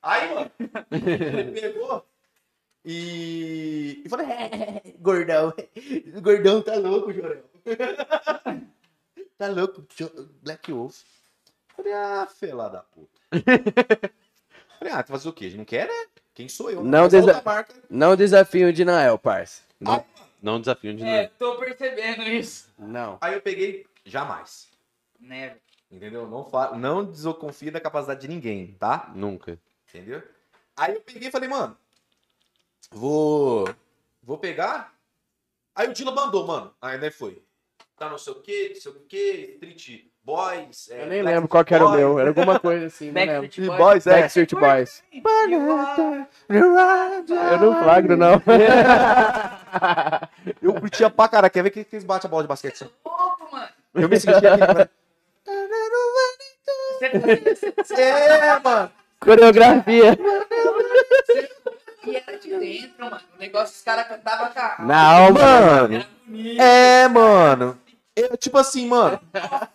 Aí, 0.03 0.35
mano, 0.35 0.51
ele 0.91 1.59
pegou 1.59 2.05
e. 2.85 4.03
E 4.05 4.09
falei, 4.11 4.27
é, 4.27 4.83
gordão. 5.01 5.55
Gordão 6.21 6.61
tá 6.61 6.75
louco, 6.75 7.15
Jorel. 7.15 7.45
tá 9.39 9.49
louco, 9.49 9.87
Black 10.43 10.71
Wolf. 10.71 11.03
Falei, 11.77 11.93
ah, 11.93 12.27
fela 12.27 12.69
da 12.69 12.81
puta. 12.81 13.21
falei, 14.79 14.93
ah, 14.93 15.03
tu 15.03 15.09
fazer 15.13 15.29
o 15.29 15.33
quê? 15.33 15.53
Não 15.57 15.65
quer, 15.65 15.89
né? 15.89 16.07
Quem 16.35 16.49
sou 16.49 16.71
eu? 16.71 16.83
Não 16.83 17.03
Mas 17.03 17.15
a 17.15 17.21
desa-. 17.21 17.45
Não 17.91 18.17
desafio 18.17 18.73
de 18.73 18.85
Nael, 18.85 19.19
parça. 19.19 19.63
Aí, 19.81 19.87
mano, 19.87 20.05
Não 20.43 20.61
desafiam 20.61 20.95
de 20.95 21.05
É, 21.05 21.23
novo. 21.23 21.35
tô 21.39 21.57
percebendo 21.59 22.23
isso. 22.23 22.73
Não. 22.79 23.19
Aí 23.21 23.35
eu 23.35 23.41
peguei, 23.41 23.87
jamais. 24.05 24.69
Né? 25.21 25.57
Entendeu? 25.91 26.29
Não, 26.29 26.45
fa... 26.45 26.77
não 26.77 27.05
desconfie 27.05 27.71
da 27.71 27.81
capacidade 27.81 28.21
de 28.23 28.29
ninguém, 28.29 28.75
tá? 28.75 29.13
Nunca. 29.15 29.59
Entendeu? 29.89 30.23
Aí 30.77 30.95
eu 30.95 31.01
peguei 31.01 31.29
e 31.29 31.31
falei, 31.31 31.49
mano, 31.49 31.77
vou. 32.91 33.69
Vou 34.23 34.39
pegar. 34.39 34.93
Aí 35.75 35.89
o 35.89 35.93
Dila 35.93 36.13
mandou, 36.13 36.47
mano. 36.47 36.75
Aí 36.81 36.99
daí 36.99 37.11
foi. 37.11 37.43
Tá 37.97 38.09
não 38.09 38.19
sei 38.19 38.33
o 38.33 38.41
que, 38.41 38.71
não 38.71 38.81
sei 38.81 38.93
o 38.93 39.01
que, 39.07 39.59
Street 39.63 40.07
Boys. 40.25 40.89
é, 40.91 41.03
Eu 41.03 41.07
nem 41.07 41.21
Black 41.21 41.35
lembro 41.35 41.49
qual 41.49 41.65
que 41.65 41.75
era 41.75 41.85
o 41.85 41.89
Boys. 41.89 42.01
meu. 42.01 42.19
Era 42.19 42.29
alguma 42.31 42.59
coisa 42.59 42.87
assim, 42.87 43.11
não 43.11 43.21
lembro. 43.21 43.43
Backstreet 43.43 43.69
Boys. 43.69 43.79
Boys, 43.79 44.07
é. 44.07 44.21
Backstreet 44.21 44.55
Boys. 44.55 45.03
Eu 46.49 47.59
não 47.61 47.83
flagro, 47.83 48.17
não. 48.17 48.41
Eu 50.63 50.75
curtia 50.75 51.11
pra 51.11 51.29
caralho. 51.29 51.53
Quer 51.53 51.63
ver 51.63 51.71
que 51.71 51.85
que 51.85 51.97
eles 51.97 52.05
batem 52.05 52.27
a 52.29 52.31
bola 52.31 52.43
de 52.43 52.49
basquete? 52.49 52.85
assim? 52.85 52.91
Louco, 53.05 53.49
mano. 53.53 53.69
Eu 53.95 54.09
me 54.09 54.19
sentia 54.19 54.55
aqui. 54.55 54.91
Você 57.05 57.73
tá 57.73 57.85
É, 58.01 58.59
mano. 58.61 58.91
Coreografia. 59.21 60.19
E 62.07 62.17
era 62.17 62.39
de 62.39 62.59
dentro, 62.59 63.05
mano. 63.05 63.21
O 63.37 63.39
negócio, 63.39 63.75
os 63.77 63.83
caras 63.83 64.07
cantavam 64.09 64.51
com 64.53 64.59
a... 64.59 64.77
Alma. 65.17 65.41
Mano. 65.41 66.05
É, 66.59 67.09
mano. 67.09 67.79
Eu, 68.17 68.37
tipo 68.37 68.59
assim, 68.59 68.87
mano. 68.87 69.21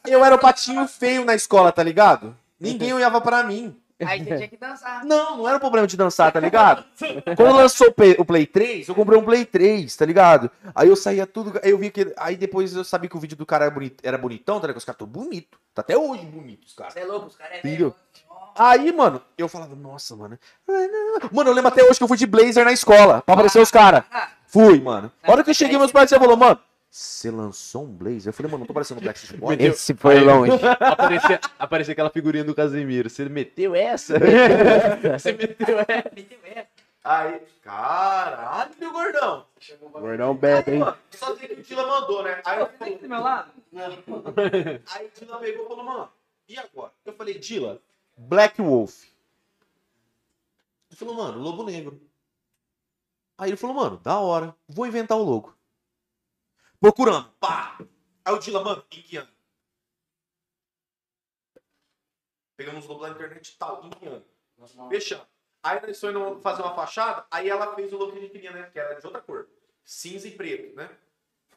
Eu 0.07 0.24
era 0.24 0.36
o 0.36 0.40
patinho 0.40 0.88
feio 0.88 1.26
na 1.26 1.36
escola, 1.36 1.72
tá 1.72 1.84
ligado? 1.84 2.36
Ninguém 2.60 2.94
olhava 2.94 3.20
pra 3.22 3.44
mim. 3.44 3.76
Aí 4.06 4.24
você 4.24 4.36
tinha 4.38 4.48
que 4.48 4.56
dançar. 4.56 5.03
Não, 5.03 5.38
não 5.38 5.48
era 5.48 5.57
o 5.57 5.60
problema 5.60 5.86
de 5.86 5.98
dançar, 5.98 6.32
tá 6.32 6.40
ligado? 6.40 6.86
Quando 7.36 7.56
lançou 7.57 7.88
o 7.88 7.91
Play, 7.91 8.16
o 8.18 8.24
Play 8.24 8.45
3, 8.45 8.88
eu 8.88 8.95
comprei 8.95 9.20
um 9.20 9.24
Play 9.24 9.44
3, 9.45 9.94
tá 9.94 10.06
ligado? 10.06 10.49
Aí 10.74 10.88
eu 10.88 10.95
saía 10.95 11.28
tudo. 11.28 11.60
Aí 11.61 11.72
eu 11.72 11.78
vi 11.78 11.91
que. 11.91 12.14
Aí 12.16 12.38
depois 12.38 12.74
eu 12.74 12.86
sabia 12.86 13.10
que 13.10 13.18
o 13.18 13.20
vídeo 13.20 13.36
do 13.36 13.45
cara 13.45 13.66
era, 13.66 13.74
bonit, 13.74 13.98
era 14.02 14.18
bonitão, 14.18 14.56
tá 14.60 14.68
ligado? 14.68 14.78
Os 14.78 14.86
caras 14.86 14.99
tão 14.99 15.07
bonitos. 15.07 15.60
Tá 15.74 15.82
até 15.82 15.98
hoje 15.98 16.26
bonito, 16.26 16.66
os 16.66 16.74
caras. 16.74 16.94
Você 16.94 16.99
é 16.99 17.06
louco, 17.06 17.28
os 17.28 17.36
caras 17.36 17.57
é 17.57 17.61
velho. 17.61 17.94
Aí, 18.56 18.91
mano, 18.91 19.22
eu 19.38 19.48
falava, 19.49 19.76
nossa, 19.76 20.16
mano. 20.16 20.40
Mano, 21.32 21.49
eu 21.49 21.53
lembro 21.53 21.68
até 21.70 21.84
hoje 21.84 21.98
que 21.98 22.03
eu 22.03 22.07
fui 22.07 22.18
de 22.18 22.26
blazer 22.26 22.64
na 22.66 22.72
escola, 22.72 23.22
pra 23.22 23.34
aparecer 23.34 23.61
os 23.61 23.72
caras. 23.72 24.03
Fui, 24.48 24.82
mano. 24.82 25.11
A 25.22 25.32
hora 25.32 25.44
que 25.44 25.52
eu 25.52 25.53
cheguei, 25.53 25.78
meus 25.78 25.91
pais 25.91 26.10
falaram, 26.10 26.36
mano, 26.36 26.60
você 26.90 27.30
lançou 27.30 27.84
um 27.84 27.94
blazer? 27.94 28.28
Eu 28.30 28.34
falei, 28.34 28.52
mano, 28.52 28.61
não 28.61 28.68
tô 28.68 28.74
parecendo 28.74 28.99
um 28.99 29.03
Black 29.03 29.38
Boy. 29.38 29.56
Esse 29.61 29.94
foi 29.94 30.18
Aí- 30.18 30.24
longe. 30.24 30.52
Aparecia, 30.80 31.40
aparecia 31.60 31.91
aquela 31.91 32.10
figurinha 32.10 32.44
do 32.44 32.56
Casemiro. 32.56 33.10
Você 33.10 33.30
meteu 33.30 33.76
essa? 33.76 34.18
Você 35.20 35.34
meteu 35.34 35.80
essa? 35.80 36.11
meteu 36.16 36.40
essa. 36.44 36.68
Aí, 37.03 37.41
caralho, 37.61 38.72
meu 38.80 38.91
gordão. 38.91 39.45
Gordão 39.94 40.36
bebe, 40.36 40.74
hein? 40.74 40.80
Mano, 40.80 40.98
só 41.11 41.36
sei 41.36 41.48
que 41.48 41.53
o 41.61 41.64
Dila 41.64 41.88
mandou, 41.88 42.24
né? 42.24 42.41
Aí 42.44 42.60
eu 42.60 42.68
tem 42.68 42.94
aqui 42.95 43.03
do 43.03 43.10
meu 43.10 43.22
lado? 43.22 43.52
Aí 43.76 45.06
o 45.07 45.11
Dila 45.20 45.38
pegou 45.40 45.66
e 45.66 45.68
falou, 45.68 45.84
mano, 45.84 46.10
e 46.48 46.57
agora? 46.57 46.91
Eu 47.06 47.14
falei, 47.14 47.40
Dila, 47.40 47.80
Black 48.18 48.61
Wolf. 48.61 49.03
Ele 50.91 50.98
falou, 50.98 51.16
mano, 51.16 51.40
Lobo 51.40 51.64
Negro. 51.64 52.02
Aí 53.38 53.52
ele 53.52 53.57
falou, 53.57 53.76
mano, 53.76 53.98
da 53.98 54.20
hora, 54.20 54.53
vou 54.68 54.86
inventar 54.86 55.18
o 55.18 55.24
logo. 55.24 55.56
Procurando, 56.80 57.30
pá. 57.40 57.78
Aí 58.24 58.34
o 58.34 58.40
Dila, 58.40 58.64
mano, 58.64 58.84
ano? 59.18 59.28
Pegamos 62.56 62.84
os 62.84 62.90
logos 62.90 63.08
da 63.08 63.14
internet 63.14 63.50
e 63.50 63.58
tal, 63.58 63.84
ano? 63.84 64.26
Fechando. 64.90 65.26
Aí 65.62 65.82
nós 65.82 66.00
fomos 66.00 66.42
fazer 66.42 66.62
uma 66.62 66.74
fachada, 66.74 67.26
aí 67.30 67.50
ela 67.50 67.76
fez 67.76 67.92
o 67.92 67.98
logo 67.98 68.14
que 68.14 68.18
a 68.18 68.22
gente 68.22 68.32
queria, 68.32 68.52
né? 68.52 68.70
Que 68.72 68.80
era 68.80 69.00
de 69.00 69.06
outra 69.06 69.22
cor. 69.22 69.48
Cinza 69.84 70.28
e 70.28 70.32
preto, 70.32 70.76
né? 70.76 70.90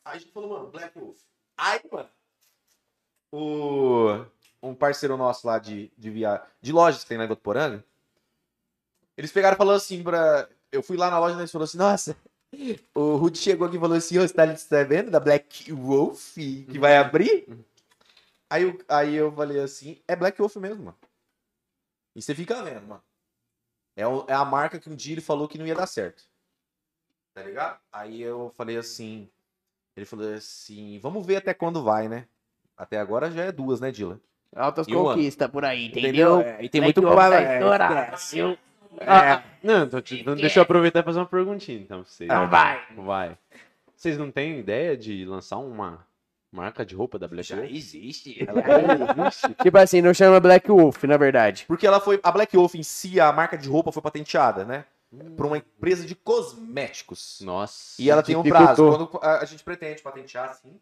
Aí 0.04 0.16
a 0.16 0.18
gente 0.18 0.32
falou, 0.32 0.50
mano, 0.50 0.70
Black 0.70 0.98
Wolf. 0.98 1.20
Aí, 1.56 1.80
mano, 1.90 2.08
o, 3.30 4.24
um 4.62 4.74
parceiro 4.74 5.16
nosso 5.16 5.46
lá 5.46 5.58
de, 5.58 5.92
de, 5.96 6.10
via, 6.10 6.42
de 6.60 6.72
lojas 6.72 7.02
que 7.02 7.08
tem 7.08 7.18
lá 7.18 7.24
em 7.24 7.28
Votuporanga, 7.28 7.84
eles 9.16 9.32
pegaram 9.32 9.54
e 9.54 9.58
falaram 9.58 9.76
assim 9.76 10.02
pra... 10.02 10.48
Eu 10.70 10.82
fui 10.82 10.96
lá 10.96 11.10
na 11.10 11.18
loja 11.18 11.36
e 11.36 11.38
eles 11.38 11.52
falaram 11.52 11.64
assim, 11.64 11.78
nossa, 11.78 12.16
o 12.94 13.16
Rudy 13.16 13.38
chegou 13.38 13.66
aqui 13.66 13.76
e 13.76 13.80
falou 13.80 13.96
assim, 13.96 14.18
ô, 14.18 14.22
você 14.22 14.34
tá, 14.34 14.46
você 14.46 14.68
tá 14.68 14.82
vendo 14.84 15.10
da 15.10 15.18
Black 15.20 15.72
Wolf 15.72 16.34
que 16.34 16.78
vai 16.78 16.96
abrir? 16.96 17.46
Aí, 18.50 18.62
eu- 18.64 18.78
aí 18.88 19.14
eu 19.14 19.32
falei 19.32 19.60
assim, 19.60 20.00
é 20.06 20.14
Black 20.14 20.38
Wolf 20.38 20.56
mesmo, 20.56 20.84
mano. 20.84 20.98
E 22.14 22.20
você 22.20 22.34
fica 22.34 22.62
vendo, 22.62 22.86
mano. 22.86 23.02
É, 23.96 24.06
o- 24.06 24.26
é 24.28 24.34
a 24.34 24.44
marca 24.44 24.78
que 24.78 24.90
um 24.90 24.94
dia 24.96 25.14
ele 25.14 25.20
falou 25.20 25.48
que 25.48 25.58
não 25.58 25.66
ia 25.66 25.74
dar 25.74 25.86
certo. 25.86 26.24
Tá 27.34 27.42
ligado? 27.42 27.80
Aí 27.90 28.20
eu 28.20 28.50
falei 28.54 28.76
assim, 28.76 29.28
ele 29.96 30.04
falou 30.04 30.34
assim, 30.34 30.98
vamos 30.98 31.24
ver 31.24 31.36
até 31.36 31.54
quando 31.54 31.82
vai, 31.82 32.08
né? 32.08 32.28
Até 32.76 32.98
agora 32.98 33.30
já 33.30 33.44
é 33.44 33.52
duas, 33.52 33.80
né, 33.80 33.90
Dila? 33.90 34.20
Altas 34.54 34.86
E 34.86 34.94
um 34.94 35.04
conquistas 35.04 35.50
por 35.50 35.64
aí, 35.64 35.86
Entendeu? 35.86 36.40
entendeu? 36.40 36.40
É, 36.40 36.62
e 36.62 36.68
tem 36.68 36.80
Black 36.82 37.00
muito 37.00 37.00
Wolf 37.00 37.14
pra- 37.14 37.30
tá 37.30 37.42
é, 37.42 37.58
viu? 38.92 39.00
Ah, 39.06 39.42
não, 39.62 39.88
tô 39.88 40.00
te- 40.00 40.20
então 40.20 40.34
deixa 40.34 40.58
eu 40.58 40.62
aproveitar 40.62 41.00
e 41.00 41.02
fazer 41.02 41.18
uma 41.18 41.26
perguntinha, 41.26 41.78
então. 41.78 42.04
Vocês. 42.04 42.28
Então 42.28 42.48
vai. 42.48 42.80
Vai. 42.96 43.38
Vocês 43.96 44.18
não 44.18 44.30
têm 44.30 44.58
ideia 44.58 44.96
de 44.96 45.24
lançar 45.24 45.58
uma 45.58 46.04
marca 46.50 46.84
de 46.84 46.94
roupa 46.94 47.18
da 47.18 47.28
Black 47.28 47.52
Wolf? 47.54 47.64
existe. 47.70 48.46
Tipo 49.62 49.78
assim, 49.78 50.00
não 50.02 50.12
chama 50.12 50.40
Black 50.40 50.68
Wolf, 50.68 51.04
na 51.04 51.16
verdade. 51.16 51.64
Porque 51.66 51.86
ela 51.86 52.00
foi. 52.00 52.18
A 52.22 52.30
Black 52.32 52.56
Wolf 52.56 52.74
em 52.74 52.82
si, 52.82 53.20
a 53.20 53.32
marca 53.32 53.56
de 53.56 53.68
roupa 53.68 53.92
foi 53.92 54.02
patenteada, 54.02 54.64
né? 54.64 54.84
Por 55.36 55.44
uma 55.46 55.58
empresa 55.58 56.06
de 56.06 56.14
cosméticos. 56.14 57.40
Nossa. 57.42 58.00
E 58.00 58.08
ela 58.10 58.22
tem 58.22 58.34
um 58.34 58.42
dificultou. 58.42 58.92
prazo. 58.92 59.06
Quando 59.08 59.24
a 59.24 59.40
a 59.40 59.44
gente 59.44 59.62
pretende 59.62 60.00
patentear, 60.02 60.54
sim. 60.54 60.80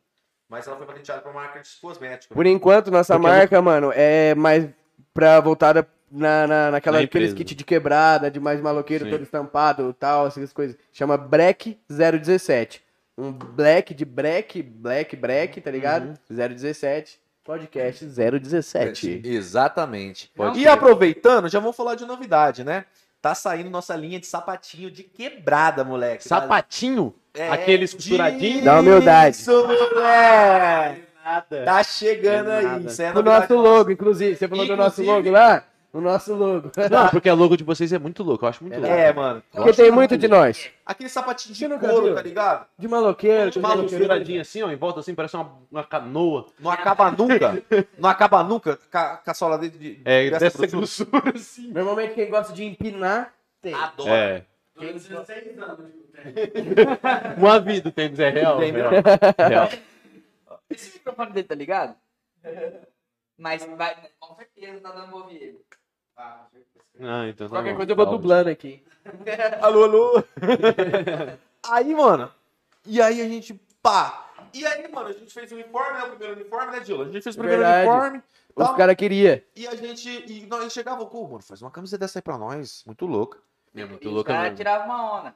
Mas 0.48 0.66
ela 0.66 0.76
foi 0.76 0.86
patenteada 0.86 1.20
por 1.20 1.30
uma 1.30 1.40
marca 1.42 1.60
de 1.60 1.68
cosméticos. 1.80 2.34
Por 2.34 2.46
enquanto, 2.46 2.90
nossa 2.90 3.14
Porque 3.14 3.28
marca, 3.28 3.60
mano, 3.62 3.92
é 3.94 4.34
mais 4.34 4.68
pra 5.12 5.40
voltada 5.40 5.86
na, 6.10 6.46
na, 6.46 6.70
naquela, 6.72 6.98
Na 6.98 7.04
aqueles 7.04 7.32
kit 7.32 7.54
de 7.54 7.64
quebrada, 7.64 8.30
de 8.30 8.40
mais 8.40 8.60
maloqueiro, 8.60 9.04
Sim. 9.04 9.10
todo 9.10 9.22
estampado 9.22 9.92
tal, 9.92 10.26
essas 10.26 10.52
coisas. 10.52 10.76
Chama 10.92 11.16
Break 11.16 11.78
017. 11.88 12.82
Um 13.16 13.32
black 13.32 13.92
de 13.94 14.04
break, 14.04 14.62
black, 14.62 15.14
break, 15.14 15.60
tá 15.60 15.70
ligado? 15.70 16.18
017. 16.28 17.20
Podcast 17.44 18.04
017. 18.04 19.22
Exatamente. 19.24 20.30
Pode 20.34 20.58
e 20.58 20.62
crer. 20.62 20.72
aproveitando, 20.72 21.48
já 21.48 21.58
vamos 21.58 21.76
falar 21.76 21.94
de 21.94 22.04
novidade, 22.06 22.64
né? 22.64 22.84
Tá 23.20 23.34
saindo 23.34 23.68
nossa 23.68 23.94
linha 23.94 24.18
de 24.18 24.26
sapatinho 24.26 24.90
de 24.90 25.02
quebrada, 25.02 25.84
moleque. 25.84 26.26
Sapatinho? 26.26 27.14
É, 27.34 27.50
Aqueles 27.50 27.92
costuradinhos? 27.92 28.64
Dá 28.64 28.80
humildade. 28.80 29.36
Isso, 29.36 29.52
moleque! 29.66 31.02
Nada. 31.22 31.64
Tá 31.64 31.82
chegando 31.82 32.50
É 32.50 32.56
aí. 32.58 32.86
Isso 32.86 33.02
é 33.02 33.12
O 33.12 33.22
nosso 33.22 33.54
logo, 33.54 33.90
inclusive. 33.90 34.36
Você 34.36 34.48
falou 34.48 34.66
do 34.66 34.76
nosso 34.76 35.02
Inclusive- 35.02 35.28
logo 35.30 35.30
lá? 35.30 35.64
O 35.92 36.00
nosso 36.00 36.34
logo. 36.34 36.70
Não, 36.90 37.08
porque 37.08 37.28
a 37.28 37.34
logo 37.34 37.56
de 37.56 37.64
vocês 37.64 37.92
é 37.92 37.98
muito 37.98 38.22
louco. 38.22 38.44
Eu 38.44 38.48
acho 38.48 38.62
muito 38.62 38.78
louco. 38.78 38.94
É, 38.94 39.12
mano. 39.12 39.42
Porque 39.50 39.72
tem 39.72 39.90
muito 39.90 40.16
de 40.16 40.28
nós. 40.28 40.70
Aquele 40.86 41.08
sapatinho 41.08 41.54
de 41.54 41.78
couro, 41.78 42.06
viu? 42.06 42.14
tá 42.14 42.22
ligado? 42.22 42.66
De 42.78 42.86
maloqueiro, 42.86 43.50
de 43.50 43.58
maloqueiro. 43.58 43.90
costuradinha 43.90 44.42
assim, 44.42 44.62
ó, 44.62 44.70
em 44.70 44.76
volta 44.76 45.00
assim, 45.00 45.14
parece 45.14 45.34
uma, 45.36 45.52
uma 45.70 45.82
canoa. 45.84 46.46
Não 46.60 46.70
acaba 46.70 47.10
nunca. 47.10 47.62
Não 47.98 48.08
acaba 48.08 48.42
nunca 48.44 48.76
com 48.76 48.98
a, 48.98 49.16
com 49.16 49.30
a 49.30 49.34
sola 49.34 49.58
dele 49.58 49.78
de, 49.78 50.00
É, 50.04 50.30
dessa 50.30 50.66
grossura. 50.66 51.10
assim. 51.34 51.72
Normalmente 51.72 52.14
quem 52.14 52.30
gosta 52.30 52.52
de 52.52 52.64
empinar, 52.64 53.34
tem. 53.60 53.74
Adoro. 53.74 54.10
É. 54.10 54.44
Durante 54.76 55.08
16 55.08 55.58
anos. 55.58 55.90
Uma 57.36 57.60
vida 57.60 57.88
o 57.88 57.92
tênis 57.92 58.18
é 58.20 58.30
real. 58.30 58.62
Entendeu? 58.62 58.90
real. 58.90 59.48
real. 59.48 59.68
Esse 60.70 60.94
microfone 60.94 61.32
dele 61.32 61.48
tá 61.48 61.54
ligado? 61.54 61.96
Mas 63.36 63.64
vai, 63.64 63.96
com 64.18 64.34
certeza 64.36 64.80
tá 64.80 64.92
dando 64.92 65.30
ele. 65.30 65.58
Ah, 67.02 67.26
então 67.28 67.48
tá 67.48 67.54
Qualquer 67.54 67.70
bom. 67.70 67.76
coisa 67.76 67.92
eu 67.92 67.96
vou 67.96 68.04
Tá 68.04 68.10
dublando 68.12 68.50
aqui. 68.50 68.82
Alô, 69.62 69.84
alô. 69.84 70.24
aí, 71.68 71.94
mano. 71.94 72.30
E 72.86 73.00
aí 73.00 73.20
a 73.22 73.28
gente, 73.28 73.54
pá. 73.82 74.26
E 74.52 74.66
aí, 74.66 74.86
mano, 74.88 75.08
a 75.08 75.12
gente 75.12 75.32
fez 75.32 75.50
o 75.52 75.54
uniforme, 75.54 75.92
né? 75.98 76.04
O 76.04 76.08
primeiro 76.10 76.34
uniforme, 76.34 76.72
né, 76.72 76.80
Dila? 76.80 77.04
A 77.04 77.10
gente 77.10 77.22
fez 77.22 77.34
o 77.34 77.38
primeiro 77.38 77.62
Verdade. 77.62 77.88
uniforme. 77.88 78.22
Os 78.54 78.70
caras 78.76 78.96
queriam. 78.96 79.40
E 79.56 79.66
a 79.66 79.74
gente. 79.74 80.08
E 80.30 80.46
nós 80.46 80.72
chegava, 80.72 81.06
pô, 81.06 81.26
mano, 81.26 81.42
faz 81.42 81.62
uma 81.62 81.70
camiseta 81.70 82.00
dessa 82.00 82.18
aí 82.18 82.22
pra 82.22 82.36
nós. 82.36 82.82
Muito 82.84 83.06
louca. 83.06 83.38
É 83.74 83.84
muito 83.84 84.04
E 84.04 84.08
os 84.08 84.12
louca 84.14 84.28
caras 84.32 84.42
mesmo. 84.44 84.56
tiravam 84.56 84.86
uma 84.86 85.20
onda. 85.20 85.34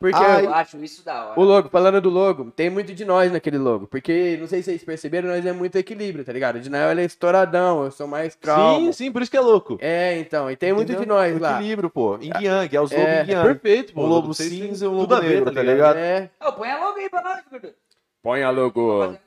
Porque 0.00 0.14
Ai. 0.16 0.46
Eu 0.46 0.54
acho 0.54 0.76
isso 0.84 1.04
da 1.04 1.24
hora. 1.30 1.40
o 1.40 1.42
logo, 1.42 1.68
falando 1.68 2.00
do 2.00 2.08
logo, 2.08 2.52
tem 2.52 2.70
muito 2.70 2.94
de 2.94 3.04
nós 3.04 3.32
naquele 3.32 3.58
logo. 3.58 3.88
Porque, 3.88 4.36
não 4.40 4.46
sei 4.46 4.60
se 4.62 4.66
vocês 4.70 4.84
perceberam, 4.84 5.28
nós 5.28 5.44
é 5.44 5.52
muito 5.52 5.74
equilíbrio, 5.76 6.24
tá 6.24 6.32
ligado? 6.32 6.54
O 6.56 6.60
Dinael 6.60 6.92
ele 6.92 7.02
é 7.02 7.04
estouradão, 7.04 7.82
eu 7.84 7.90
sou 7.90 8.06
mais 8.06 8.36
calmo. 8.36 8.86
Sim, 8.86 8.92
sim, 8.92 9.10
por 9.12 9.22
isso 9.22 9.30
que 9.30 9.36
é 9.36 9.40
louco. 9.40 9.76
É, 9.80 10.16
então, 10.18 10.48
e 10.48 10.54
tem 10.56 10.72
muito 10.72 10.92
Entendeu? 10.92 11.02
de 11.02 11.08
nós 11.08 11.36
O 11.36 11.40
lá. 11.40 11.54
equilíbrio, 11.54 11.90
pô. 11.90 12.14
Ing 12.20 12.30
Yang, 12.44 12.76
é 12.76 12.80
os 12.80 12.92
É, 12.92 12.96
lobos 12.96 13.10
é 13.12 13.22
Yin 13.24 13.30
Yang. 13.32 13.48
Perfeito, 13.48 13.92
pô. 13.92 14.02
O 14.06 14.22
têm 14.22 14.32
cinza 14.34 14.84
e 14.84 14.88
o 14.88 14.90
tudo 14.92 15.14
lobo 15.14 15.22
negro, 15.28 15.52
tá 15.52 15.62
ligado? 15.62 15.96
É. 15.96 16.30
Ô, 16.46 16.52
põe 16.52 16.70
a 16.70 16.78
logo 16.78 16.96
aí 16.98 17.10
pra 17.10 17.22
nós, 17.22 17.40
Gudu. 17.50 17.74
Põe 18.22 18.42
a 18.44 18.50
logo. 18.50 19.18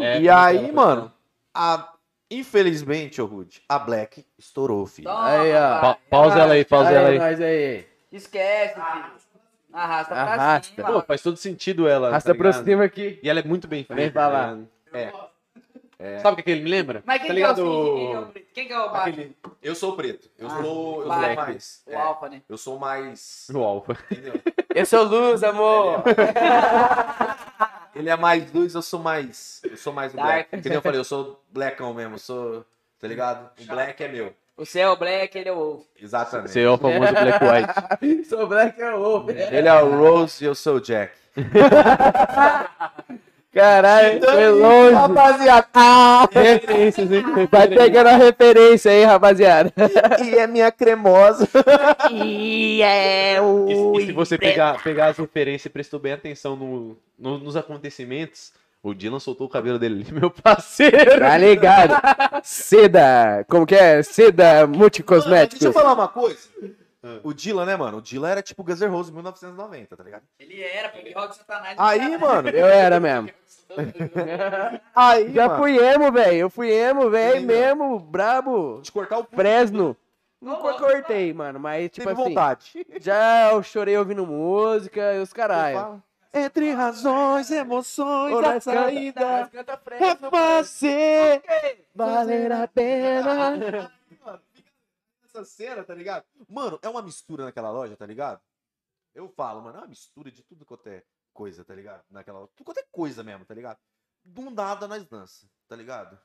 É, 0.00 0.20
E 0.20 0.28
aí, 0.28 0.70
mano, 0.72 1.12
a... 1.52 1.92
infelizmente, 2.30 3.20
ô 3.20 3.26
Rude, 3.26 3.62
a 3.68 3.78
Black 3.80 4.24
estourou, 4.38 4.86
filho. 4.86 5.08
Toma, 5.10 5.28
Aí, 5.28 5.52
ó. 5.54 5.80
Pa- 5.80 5.98
pausa 6.08 6.38
ela 6.38 6.54
aí, 6.54 6.64
pausa 6.64 6.90
ela 6.92 7.08
aí. 7.08 7.18
nós 7.18 7.40
aí. 7.40 7.87
Esquece, 8.12 8.74
filho. 8.74 9.04
Arrasta 9.72 10.14
pra 10.14 10.22
Arrasta. 10.22 10.74
cima. 10.74 10.92
Pô, 10.92 11.02
faz 11.02 11.22
todo 11.22 11.36
sentido 11.36 11.86
ela. 11.86 12.08
Arrasta 12.08 12.32
tá 12.32 12.38
pra 12.38 12.48
ligado? 12.50 12.64
cima 12.64 12.84
aqui. 12.84 13.18
E 13.22 13.28
ela 13.28 13.40
é 13.40 13.42
muito 13.42 13.68
bem 13.68 13.84
feita. 13.84 14.00
Vem 14.00 14.10
falar. 14.10 14.56
tá 14.90 14.98
ligado? 14.98 15.28
É. 16.00 16.18
Sabe 16.20 16.34
o 16.34 16.36
que, 16.36 16.42
que 16.44 16.50
ele 16.52 16.62
me 16.62 16.70
lembra? 16.70 17.02
Mas 17.04 17.20
quem 17.20 17.28
tá 17.28 17.34
que 17.34 17.40
é 17.40 17.44
o 17.44 17.56
ligado? 17.56 17.64
quem 17.96 18.06
que 18.06 18.12
é 18.12 18.18
o 18.20 18.26
preto? 18.26 18.46
Quem 18.54 18.66
que 18.68 18.72
é 18.72 18.78
o 18.78 18.82
Batman? 18.90 19.00
Aquele... 19.08 19.36
Eu 19.60 19.74
sou 19.74 19.92
o 19.92 19.96
preto. 19.96 20.30
Eu 20.38 20.46
Ah, 20.46 20.50
sou, 20.50 20.62
eu 21.02 21.06
sou 21.08 21.18
black. 21.18 21.36
mais. 21.36 21.82
O 21.86 21.90
é, 21.90 21.96
Alpha, 21.96 22.28
né? 22.28 22.42
eu 22.48 22.56
sou 22.56 22.78
mais. 22.78 23.46
O 23.52 23.58
Alpha. 23.64 23.98
Entendeu? 24.10 24.34
Eu 24.74 24.86
sou 24.86 25.02
luz, 25.02 25.42
amor. 25.42 26.04
Ele 27.96 28.08
é 28.08 28.16
mais 28.16 28.52
luz, 28.52 28.74
eu 28.74 28.82
sou 28.82 29.00
mais. 29.00 29.60
Eu 29.64 29.76
sou 29.76 29.92
mais 29.92 30.12
o 30.12 30.16
Dark. 30.16 30.28
black. 30.28 30.56
Entendeu? 30.56 30.78
Eu 30.78 30.82
falei, 30.82 31.00
eu 31.00 31.04
sou 31.04 31.42
blackão 31.50 31.92
mesmo, 31.92 32.14
eu 32.14 32.18
sou. 32.18 32.64
Tá 33.00 33.08
ligado? 33.08 33.50
O 33.60 33.66
black 33.66 34.02
é 34.02 34.08
meu. 34.08 34.32
Você 34.58 34.80
é 34.80 34.88
o 34.88 34.96
Black, 34.96 35.38
ele 35.38 35.48
é 35.48 35.52
o 35.52 35.56
Wolf. 35.56 35.84
Exatamente. 36.02 36.50
Você 36.50 36.60
é 36.62 36.68
o 36.68 36.76
famoso 36.76 37.12
Black 37.12 37.44
White. 37.44 38.24
sou 38.28 38.46
Black 38.48 38.82
and 38.82 38.96
Wolf. 38.96 39.28
Ele 39.28 39.68
é 39.68 39.82
o 39.82 39.96
Rose 39.96 40.42
e 40.44 40.46
eu 40.48 40.54
sou 40.54 40.76
o 40.76 40.80
Jack. 40.80 41.12
Caralho, 43.52 44.20
foi 44.20 44.48
longe. 44.50 44.94
Rapaziada! 44.94 45.68
Ah! 45.74 46.28
Referências, 46.30 47.10
hein? 47.10 47.22
Vai 47.50 47.66
pegando 47.68 48.08
a 48.08 48.16
referência 48.16 48.90
aí, 48.90 49.04
rapaziada. 49.04 49.72
E 50.24 50.34
é 50.34 50.46
minha 50.46 50.70
cremosa. 50.70 51.48
E 52.10 52.80
é 52.82 53.40
o. 53.40 53.94
E, 53.98 54.02
e 54.02 54.06
se 54.06 54.12
você 54.12 54.36
pegar, 54.38 54.82
pegar 54.82 55.06
as 55.08 55.18
referências 55.18 55.66
e 55.66 55.70
prestou 55.70 55.98
bem 55.98 56.12
atenção 56.12 56.56
no, 56.56 56.96
no- 57.18 57.38
nos 57.38 57.56
acontecimentos, 57.56 58.52
o 58.82 58.94
Dylan 58.94 59.18
soltou 59.18 59.46
o 59.46 59.50
cabelo 59.50 59.78
dele 59.78 60.02
ali, 60.02 60.12
meu 60.14 60.30
parceiro. 60.30 61.20
Tá 61.20 61.36
ligado? 61.36 61.94
Seda, 62.44 63.44
como 63.48 63.66
que 63.66 63.74
é? 63.74 64.02
Seda 64.02 64.66
Mano, 64.66 64.78
multicosméticos. 64.78 65.60
deixa 65.60 65.68
eu 65.68 65.72
falar 65.72 65.94
uma 65.94 66.08
coisa. 66.08 66.38
O 67.22 67.32
Dylan, 67.32 67.64
né, 67.64 67.76
mano? 67.76 67.98
O 67.98 68.02
Dylan 68.02 68.28
era 68.28 68.42
tipo 68.42 68.62
Guns 68.64 68.80
N' 68.80 68.88
Roses 68.90 69.12
1990, 69.12 69.96
tá 69.96 70.02
ligado? 70.02 70.22
Ele 70.38 70.60
era, 70.60 70.88
porque 70.88 71.12
rock 71.12 71.36
satanás. 71.36 71.74
Aí, 71.78 72.18
mano. 72.18 72.48
Eu 72.48 72.66
era 72.66 72.98
mesmo. 72.98 73.30
Aí, 74.94 75.32
Já 75.32 75.46
mano. 75.48 75.60
fui 75.60 75.78
emo, 75.78 76.10
velho. 76.12 76.36
Eu 76.36 76.50
fui 76.50 76.70
emo, 76.70 77.08
velho, 77.08 77.46
mesmo, 77.46 77.98
brabo. 78.00 78.80
De 78.82 78.90
cortar 78.90 79.18
o 79.18 79.24
pulso. 79.24 79.36
Fresno. 79.36 79.96
Nunca 80.40 80.74
cortei, 80.74 81.32
mano, 81.32 81.58
mas 81.58 81.90
tipo 81.90 82.06
Teve 82.06 82.20
assim, 82.20 82.28
vontade. 82.30 82.86
já 83.00 83.50
eu 83.52 83.62
chorei 83.62 83.96
ouvindo 83.96 84.24
música 84.24 85.14
e 85.14 85.20
os 85.20 85.32
caralho. 85.32 86.00
Entre 86.44 86.72
razões, 86.72 87.50
emoções, 87.50 88.34
Ô, 88.34 88.38
a 88.38 88.42
canta- 88.42 88.60
saída 88.60 89.48
canta 89.48 89.80
é 89.92 90.16
fazer 90.30 91.42
valer 91.94 92.52
a 92.52 92.66
pena. 92.68 93.92
essa 95.24 95.44
cena, 95.44 95.84
tá 95.84 95.94
ligado? 95.94 96.24
Mano, 96.48 96.78
é 96.82 96.88
uma 96.88 97.02
mistura 97.02 97.44
naquela 97.44 97.70
loja, 97.70 97.96
tá 97.96 98.06
ligado? 98.06 98.40
Eu 99.14 99.28
falo, 99.28 99.60
mano, 99.62 99.78
é 99.78 99.80
uma 99.80 99.86
mistura 99.88 100.30
de 100.30 100.42
tudo 100.42 100.64
quanto 100.64 100.86
é 100.88 101.02
coisa, 101.32 101.64
tá 101.64 101.74
ligado? 101.74 102.04
Naquela 102.10 102.40
loja. 102.40 102.52
Tudo 102.54 102.66
quanto 102.66 102.78
é 102.78 102.84
coisa 102.90 103.22
mesmo, 103.22 103.44
tá 103.44 103.54
ligado? 103.54 103.78
Do 104.24 104.50
nada 104.50 104.86
nós 104.88 105.04
dança, 105.06 105.48
tá 105.66 105.76
ligado? 105.76 106.18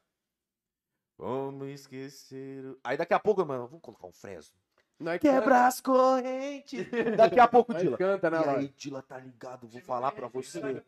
Como 1.18 1.66
esquecer. 1.66 2.78
Aí 2.84 2.98
daqui 2.98 3.14
a 3.14 3.20
pouco, 3.20 3.46
mano, 3.46 3.68
vamos 3.68 3.82
colocar 3.82 4.08
um 4.08 4.12
Fresno. 4.12 4.58
Nós 5.00 5.20
Quebra 5.20 5.68
as 5.68 5.82
correntes. 5.82 6.88
Daqui 7.18 7.40
a 7.40 7.48
pouco, 7.48 7.74
Nós 7.74 7.82
Dila. 7.82 7.98
canta 7.98 8.30
na 8.30 8.42
E 8.42 8.50
aí. 8.50 8.74
Dila, 8.78 9.02
tá 9.02 9.18
ligado? 9.18 9.68
Vou 9.68 9.82
falar 9.82 10.12
pra 10.12 10.28
você. 10.28 10.82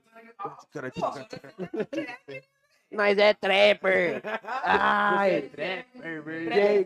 Nós 2.92 3.18
é 3.18 3.34
trapper. 3.34 4.22
Ai, 4.64 5.50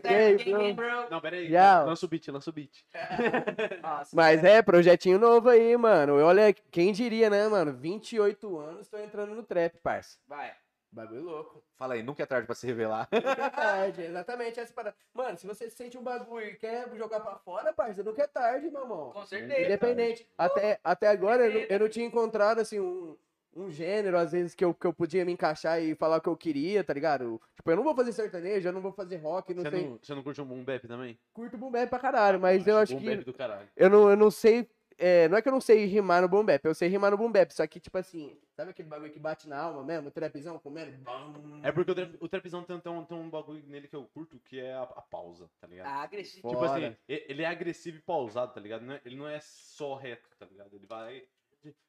gay, 0.38 0.72
bro. 0.72 1.10
Não, 1.10 1.20
peraí. 1.20 1.48
Já. 1.48 1.84
Lança 1.84 2.06
o 2.06 2.08
beat, 2.08 2.28
lança 2.28 2.50
o 2.50 2.52
beat. 2.52 2.84
Nossa, 3.82 4.16
Mas 4.16 4.42
é, 4.42 4.62
projetinho 4.62 5.18
novo 5.18 5.48
aí, 5.48 5.76
mano. 5.76 6.16
Olha, 6.16 6.52
quem 6.52 6.92
diria, 6.92 7.30
né, 7.30 7.46
mano? 7.48 7.72
28 7.72 8.58
anos, 8.58 8.88
tô 8.88 8.98
entrando 8.98 9.34
no 9.34 9.42
trap, 9.42 9.78
parça. 9.82 10.18
Vai. 10.26 10.52
Bagulho 10.92 11.22
louco. 11.22 11.62
Fala 11.76 11.94
aí, 11.94 12.02
nunca 12.02 12.22
é 12.22 12.26
tarde 12.26 12.46
pra 12.46 12.54
se 12.54 12.66
revelar. 12.66 13.08
Nunca 13.14 13.44
é 13.44 13.50
tarde, 13.50 14.02
exatamente 14.02 14.58
essa 14.58 14.72
parada. 14.72 14.96
Mano, 15.14 15.38
se 15.38 15.46
você 15.46 15.70
sente 15.70 15.96
um 15.96 16.02
bagulho 16.02 16.46
e 16.46 16.56
quer 16.56 16.90
jogar 16.96 17.20
pra 17.20 17.36
fora, 17.36 17.72
parça, 17.72 18.02
nunca 18.02 18.22
é 18.22 18.26
tarde, 18.26 18.70
meu 18.70 18.82
irmão. 18.82 19.10
Com 19.12 19.24
certeza. 19.24 19.60
Independente. 19.66 20.28
Até, 20.36 20.80
até 20.82 21.06
agora 21.08 21.46
eu 21.46 21.52
não, 21.52 21.60
eu 21.60 21.78
não 21.80 21.88
tinha 21.88 22.04
encontrado, 22.04 22.58
assim, 22.60 22.80
um, 22.80 23.16
um 23.54 23.70
gênero, 23.70 24.18
às 24.18 24.32
vezes, 24.32 24.52
que 24.52 24.64
eu, 24.64 24.74
que 24.74 24.84
eu 24.86 24.92
podia 24.92 25.24
me 25.24 25.32
encaixar 25.32 25.80
e 25.80 25.94
falar 25.94 26.16
o 26.16 26.20
que 26.20 26.28
eu 26.28 26.36
queria, 26.36 26.82
tá 26.82 26.92
ligado? 26.92 27.40
Tipo, 27.54 27.70
eu 27.70 27.76
não 27.76 27.84
vou 27.84 27.94
fazer 27.94 28.12
sertanejo, 28.12 28.68
eu 28.68 28.72
não 28.72 28.80
vou 28.80 28.92
fazer 28.92 29.16
rock, 29.18 29.54
não 29.54 29.62
Você 29.62 29.70
sei. 29.70 29.86
não, 29.88 29.98
você 30.02 30.14
não 30.14 30.22
curte 30.24 30.40
um 30.40 30.46
boom 30.46 30.64
bap 30.64 30.88
também? 30.88 31.16
Curto 31.32 31.56
boom 31.56 31.70
bap 31.70 31.88
pra 31.88 31.98
caralho, 32.00 32.40
mas 32.40 32.66
eu 32.66 32.76
acho 32.76 32.94
boom 32.94 33.00
que 33.00 33.10
bap 33.16 33.24
do 33.24 33.32
caralho. 33.34 33.68
eu 33.76 33.88
não, 33.88 34.10
eu 34.10 34.16
não 34.16 34.30
sei. 34.30 34.68
É, 35.00 35.28
não 35.28 35.36
é 35.38 35.42
que 35.42 35.48
eu 35.48 35.52
não 35.52 35.60
sei 35.60 35.84
rimar 35.86 36.20
no 36.22 36.28
boom 36.28 36.44
bap, 36.44 36.64
eu 36.64 36.74
sei 36.74 36.88
rimar 36.88 37.10
no 37.10 37.16
boom 37.16 37.32
bap, 37.32 37.50
só 37.52 37.66
que, 37.66 37.80
tipo 37.80 37.96
assim, 37.98 38.38
sabe 38.54 38.70
aquele 38.70 38.88
bagulho 38.88 39.10
que 39.12 39.18
bate 39.18 39.48
na 39.48 39.58
alma 39.58 39.82
mesmo? 39.82 40.08
O 40.08 40.10
trapzão 40.12 40.58
comendo? 40.58 40.92
É 41.62 41.72
porque 41.72 41.90
o, 41.90 41.94
trap, 41.94 42.16
o 42.20 42.28
trapzão 42.28 42.62
tem, 42.62 42.78
tem, 42.78 42.92
um, 42.92 43.04
tem 43.04 43.16
um 43.16 43.30
bagulho 43.30 43.62
nele 43.66 43.88
que 43.88 43.96
eu 43.96 44.04
curto, 44.14 44.38
que 44.44 44.60
é 44.60 44.74
a, 44.74 44.82
a 44.82 45.02
pausa, 45.02 45.50
tá 45.60 45.66
ligado? 45.66 45.86
Ah, 45.86 46.02
agressivo. 46.02 46.48
Tipo 46.48 46.64
assim, 46.64 46.94
ele 47.08 47.42
é 47.42 47.46
agressivo 47.46 47.96
e 47.98 48.02
pausado, 48.02 48.52
tá 48.52 48.60
ligado? 48.60 48.82
Não 48.82 48.94
é- 48.94 49.00
ele 49.04 49.16
não 49.16 49.26
é 49.26 49.40
só 49.40 49.94
reto, 49.94 50.28
tá 50.38 50.46
ligado? 50.46 50.74
Ele 50.74 50.86
vai. 50.86 51.24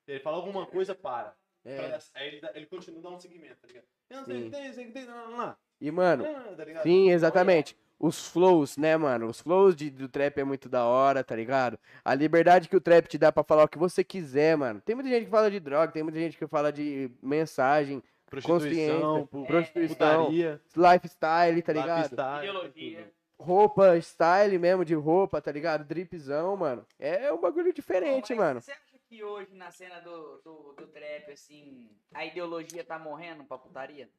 Ele 0.07 0.19
fala 0.19 0.37
alguma 0.37 0.65
coisa, 0.65 0.95
para. 0.95 1.35
É. 1.63 1.99
Aí 2.15 2.27
ele, 2.27 2.41
dá- 2.41 2.51
ele 2.55 2.65
continua 2.65 3.01
dando 3.01 3.15
um 3.15 3.19
segmento, 3.19 3.57
tá 3.61 3.67
ligado? 3.67 3.85
Sim. 4.09 4.25
sei 4.25 4.37
o 4.41 4.43
que 4.45 4.49
tem, 4.49 4.73
sei 4.73 4.83
o 4.83 4.87
que 4.87 4.93
tem, 4.93 5.05
não, 5.05 5.29
não, 5.31 5.37
não. 5.37 5.57
E, 5.79 5.91
mano, 5.91 6.25
Ah, 6.25 6.55
tá 6.55 6.65
ligado? 6.65 6.83
sim, 6.83 7.09
exatamente. 7.11 7.77
Os 8.03 8.27
flows, 8.29 8.77
né, 8.77 8.97
mano? 8.97 9.27
Os 9.27 9.39
flows 9.41 9.75
de, 9.75 9.91
do 9.91 10.09
trap 10.09 10.39
é 10.39 10.43
muito 10.43 10.67
da 10.67 10.85
hora, 10.85 11.23
tá 11.23 11.35
ligado? 11.35 11.77
A 12.03 12.15
liberdade 12.15 12.67
que 12.67 12.75
o 12.75 12.81
trap 12.81 13.07
te 13.07 13.15
dá 13.17 13.31
pra 13.31 13.43
falar 13.43 13.65
o 13.65 13.67
que 13.67 13.77
você 13.77 14.03
quiser, 14.03 14.57
mano. 14.57 14.81
Tem 14.81 14.95
muita 14.95 15.09
gente 15.11 15.25
que 15.25 15.29
fala 15.29 15.51
de 15.51 15.59
droga, 15.59 15.91
tem 15.91 16.01
muita 16.01 16.17
gente 16.17 16.35
que 16.35 16.47
fala 16.47 16.71
de 16.71 17.11
mensagem, 17.21 18.01
Prostituição, 18.25 19.01
consciência, 19.01 19.27
pu- 19.27 19.45
prostituição, 19.45 20.23
putaria, 20.25 20.61
lifestyle, 20.75 21.61
tá 21.61 21.73
ligado? 21.73 21.97
lifestyle, 22.03 22.37
Ideologia. 22.47 23.11
roupa, 23.37 23.97
style 24.01 24.57
mesmo 24.57 24.83
de 24.85 24.95
roupa, 24.95 25.41
tá 25.41 25.51
ligado? 25.51 25.83
Dripzão, 25.83 26.55
mano. 26.57 26.85
É 26.97 27.31
um 27.31 27.39
bagulho 27.39 27.71
diferente, 27.73 28.29
Mas 28.33 28.37
mano. 28.39 28.61
Você 28.61 28.71
acha 28.71 28.97
que 29.07 29.23
hoje, 29.23 29.53
na 29.53 29.69
cena 29.69 29.99
do, 29.99 30.37
do, 30.43 30.73
do 30.73 30.87
trap, 30.87 31.29
assim, 31.31 31.89
a 32.13 32.25
ideologia 32.25 32.83
tá 32.83 32.97
morrendo 32.97 33.43
pra 33.43 33.57
putaria? 33.57 34.09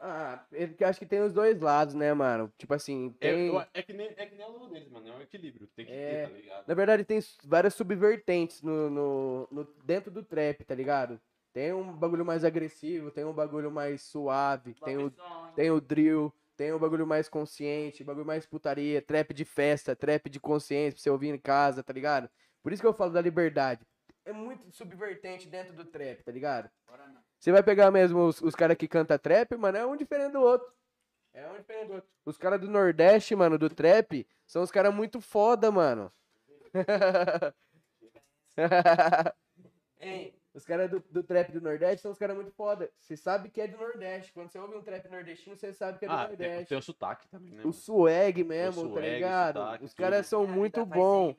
Ah, 0.00 0.46
eu 0.52 0.68
acho 0.86 0.98
que 1.00 1.06
tem 1.06 1.20
os 1.20 1.32
dois 1.32 1.60
lados, 1.60 1.94
né, 1.94 2.14
mano? 2.14 2.52
Tipo 2.56 2.74
assim, 2.74 3.14
É, 3.20 3.32
tem. 3.32 3.46
eu- 3.48 3.64
é 3.74 3.82
que 3.82 3.92
nem, 3.92 4.06
é 4.16 4.26
que 4.26 4.34
nem 4.36 4.44
a 4.44 4.48
luta 4.48 4.68
deles, 4.68 4.88
mano. 4.90 5.08
É 5.08 5.12
um 5.12 5.20
equilíbrio. 5.20 5.66
Tem 5.74 5.84
que 5.86 5.92
É. 5.92 6.16
ter, 6.16 6.30
tá 6.30 6.36
ligado? 6.36 6.64
Na 6.68 6.74
verdade, 6.74 7.04
tem 7.04 7.18
várias 7.44 7.74
subvertentes 7.74 8.62
no, 8.62 8.88
no, 8.90 9.48
no- 9.50 9.64
dentro 9.84 10.10
do 10.10 10.22
trap, 10.22 10.64
tá 10.64 10.74
ligado? 10.74 11.20
Tem 11.52 11.72
um 11.72 11.92
bagulho 11.92 12.24
mais 12.24 12.44
agressivo, 12.44 13.10
tem 13.10 13.24
um 13.24 13.32
bagulho 13.32 13.70
mais 13.70 14.02
suave, 14.02 14.74
tem 14.84 14.96
o, 14.98 15.12
tem 15.56 15.70
o 15.70 15.80
drill, 15.80 16.32
tem 16.56 16.72
um 16.72 16.78
bagulho 16.78 17.06
mais 17.06 17.28
consciente, 17.28 18.04
bagulho 18.04 18.26
mais 18.26 18.46
putaria, 18.46 19.02
trap 19.02 19.32
de 19.34 19.44
festa, 19.44 19.96
trap 19.96 20.28
de 20.30 20.38
consciência 20.38 20.92
pra 20.92 21.02
você 21.02 21.10
ouvir 21.10 21.28
em 21.28 21.38
casa, 21.38 21.82
tá 21.82 21.92
ligado? 21.92 22.28
Por 22.62 22.72
isso 22.72 22.82
que 22.82 22.86
eu 22.86 22.92
falo 22.94 23.12
da 23.12 23.20
liberdade. 23.20 23.84
É 24.24 24.32
muito 24.32 24.70
subvertente 24.70 25.48
dentro 25.48 25.72
do 25.74 25.84
trap, 25.84 26.22
tá 26.22 26.30
ligado? 26.30 26.70
Agora 26.86 27.08
não. 27.08 27.27
Você 27.38 27.52
vai 27.52 27.62
pegar 27.62 27.90
mesmo 27.90 28.20
os, 28.26 28.40
os 28.42 28.54
caras 28.54 28.76
que 28.76 28.88
canta 28.88 29.18
trap, 29.18 29.56
mano, 29.56 29.78
é 29.78 29.86
um 29.86 29.96
diferente 29.96 30.32
do 30.32 30.40
outro. 30.40 30.66
É 31.32 31.48
um 31.48 31.56
diferente 31.56 31.86
do 31.88 31.94
outro. 31.94 32.10
Os 32.24 32.36
caras 32.36 32.60
do 32.60 32.68
Nordeste, 32.68 33.36
mano, 33.36 33.56
do 33.58 33.70
trap, 33.70 34.26
são 34.46 34.62
os 34.62 34.70
caras 34.70 34.92
muito 34.94 35.20
foda, 35.20 35.70
mano. 35.70 36.12
Hein? 40.00 40.34
Os 40.54 40.64
caras 40.64 40.90
do, 40.90 40.98
do 41.10 41.22
trap 41.22 41.52
do 41.52 41.60
Nordeste 41.60 42.02
são 42.02 42.10
os 42.10 42.18
caras 42.18 42.34
muito 42.34 42.50
foda. 42.50 42.90
Você 43.00 43.16
sabe 43.16 43.48
que 43.48 43.60
é 43.60 43.68
do 43.68 43.76
Nordeste. 43.78 44.32
Quando 44.32 44.50
você 44.50 44.58
ouve 44.58 44.74
um 44.76 44.82
trap 44.82 45.08
nordestino, 45.08 45.56
você 45.56 45.72
sabe 45.72 45.98
que 45.98 46.04
é 46.04 46.08
do 46.08 46.14
Ah, 46.14 46.26
tem, 46.26 46.28
Nordeste. 46.36 46.68
tem 46.70 46.78
o 46.78 46.82
sotaque 46.82 47.28
também, 47.28 47.52
né? 47.52 47.62
O 47.64 47.72
swag 47.72 48.42
mesmo, 48.42 48.82
O 48.82 48.84
tá 48.86 48.90
swag, 48.94 49.06
o 49.06 49.10
ligado? 49.14 49.60
sotaque, 49.60 49.84
os 49.84 49.94
caras 49.94 50.26
são 50.26 50.46
muito 50.46 50.80
faz 50.80 50.88
bons. 50.88 51.36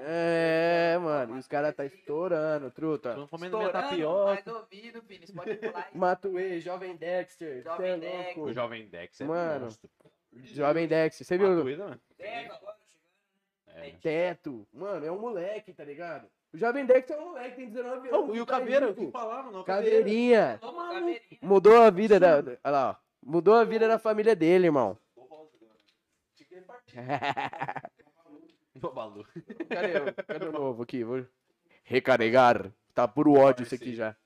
É, 0.00 0.96
mano. 1.00 1.36
E 1.36 1.38
os 1.38 1.46
caras 1.46 1.74
tá 1.74 1.84
estourando, 1.84 2.70
truta. 2.70 3.14
Tô 3.14 3.28
comendo 3.28 3.58
minha 3.58 3.70
tapioca. 3.70 4.24
mais 4.26 4.46
ouvido, 4.46 5.02
filho. 5.02 5.26
Spotify. 5.26 5.72
Matuê, 5.94 6.60
Jovem 6.60 6.96
Dexter. 6.96 7.62
Jovem 7.62 7.90
é 7.92 7.96
Dex. 7.98 8.24
louco. 8.36 8.40
O 8.50 8.52
Jovem 8.52 8.86
Dex 8.88 9.20
é 9.20 9.24
Mano, 9.24 9.64
monstro. 9.66 9.90
Jovem 10.34 10.86
Dexter. 10.88 11.26
Você 11.26 11.36
viu? 11.38 11.48
Matuê, 11.54 11.76
né? 11.76 11.98
É, 12.18 12.46
agora 12.46 12.76
chegando. 12.86 14.00
Teto. 14.00 14.66
Mano, 14.72 15.04
é 15.06 15.10
um 15.12 15.18
moleque, 15.20 15.72
tá 15.72 15.84
ligado? 15.84 16.26
O 16.52 16.56
Jovem 16.56 16.86
Dexter 16.86 17.16
é 17.16 17.20
um 17.20 17.26
moleque, 17.30 17.56
tem 17.56 17.68
19 17.68 18.08
anos. 18.08 18.28
Oh, 18.30 18.34
e 18.34 18.40
o 18.40 18.46
tá 18.46 18.58
Caveira, 18.58 18.86
o 18.86 18.88
rico. 18.90 19.06
que 19.06 19.10
falaram? 19.12 19.50
Não. 19.52 19.64
Caveirinha. 19.64 20.58
Caveirinha. 20.60 21.20
Mudou 21.42 21.76
a 21.82 21.90
vida 21.90 22.18
da. 22.18 22.40
da- 22.40 22.52
Olha 22.64 22.70
lá, 22.72 22.90
ó. 22.90 23.08
Mudou 23.22 23.54
a 23.54 23.64
vida 23.64 23.86
da 23.86 23.98
família 23.98 24.34
dele, 24.34 24.66
irmão. 24.68 24.96
Ô, 28.82 28.90
Balu. 28.90 29.26
Cadê, 29.68 29.98
o- 30.10 30.14
cadê 30.26 30.46
o 30.46 30.52
novo 30.52 30.82
aqui? 30.82 31.02
Vou 31.04 31.24
recarregar. 31.84 32.72
Tá 32.94 33.06
puro 33.08 33.34
ódio 33.34 33.62
isso 33.64 33.74
aqui 33.74 33.94
já. 33.94 34.16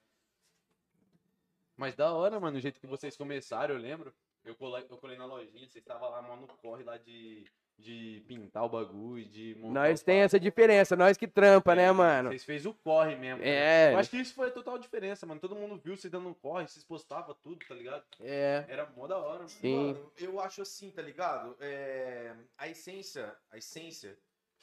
Mas 1.76 1.94
da 1.94 2.12
hora, 2.12 2.38
mano, 2.38 2.58
o 2.58 2.60
jeito 2.60 2.80
que 2.80 2.86
vocês 2.86 3.16
começaram, 3.16 3.74
eu 3.74 3.80
lembro. 3.80 4.12
Eu 4.44 4.54
colei, 4.56 4.84
eu 4.90 4.96
colei 4.98 5.16
na 5.16 5.24
lojinha, 5.24 5.68
vocês 5.68 5.76
estavam 5.76 6.10
lá, 6.10 6.20
mano, 6.20 6.42
no 6.42 6.48
corre 6.48 6.82
lá 6.82 6.96
de, 6.98 7.44
de 7.78 8.24
pintar 8.26 8.64
o 8.64 8.68
bagulho, 8.68 9.24
de 9.24 9.54
montar 9.56 9.72
Nós 9.72 10.02
tem 10.02 10.18
essa 10.18 10.38
diferença, 10.38 10.96
nós 10.96 11.16
que 11.16 11.28
trampa, 11.28 11.76
né, 11.76 11.84
É, 11.84 11.92
mano? 11.92 12.28
Vocês 12.30 12.44
fez 12.44 12.66
o 12.66 12.74
corre 12.74 13.14
mesmo. 13.14 13.38
né? 13.40 13.48
É. 13.48 13.94
Eu 13.94 13.98
acho 13.98 14.10
que 14.10 14.16
isso 14.16 14.34
foi 14.34 14.48
a 14.48 14.50
total 14.50 14.78
diferença, 14.78 15.24
mano. 15.26 15.40
Todo 15.40 15.54
mundo 15.54 15.76
viu 15.76 15.96
vocês 15.96 16.10
dando 16.10 16.28
um 16.28 16.34
corre, 16.34 16.66
vocês 16.66 16.84
postavam 16.84 17.36
tudo, 17.40 17.64
tá 17.64 17.74
ligado? 17.74 18.02
É. 18.20 18.64
Era 18.68 18.84
mó 18.96 19.06
da 19.06 19.16
hora, 19.16 19.36
mano. 19.38 19.48
Sim. 19.48 19.92
Mano, 19.92 20.12
eu 20.18 20.40
acho 20.40 20.60
assim, 20.62 20.90
tá 20.90 21.02
ligado? 21.02 21.56
É, 21.60 22.34
a 22.58 22.68
essência, 22.68 23.32
a 23.48 23.58
essência 23.58 24.18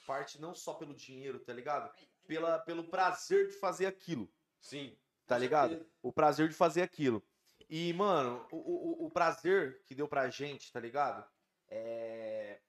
parte 0.10 0.42
não 0.42 0.56
só 0.56 0.74
pelo 0.74 0.96
dinheiro, 0.96 1.38
tá 1.40 1.54
ligado? 1.54 1.94
Pela, 2.26 2.58
pelo 2.58 2.84
prazer 2.86 3.48
de 3.48 3.54
fazer 3.54 3.86
aquilo, 3.86 4.28
Sim. 4.60 4.98
tá 5.28 5.38
ligado? 5.38 5.86
O 6.02 6.12
prazer 6.12 6.50
de 6.50 6.56
fazer 6.56 6.82
aquilo. 6.82 7.24
E, 7.70 7.94
mano, 7.94 8.44
o, 8.52 8.58
o, 9.04 9.06
o 9.06 9.12
prazer 9.12 9.84
que 9.86 9.94
deu 9.94 10.08
pra 10.08 10.28
gente, 10.32 10.72
tá 10.72 10.80
ligado? 10.80 11.24
É 11.68 12.60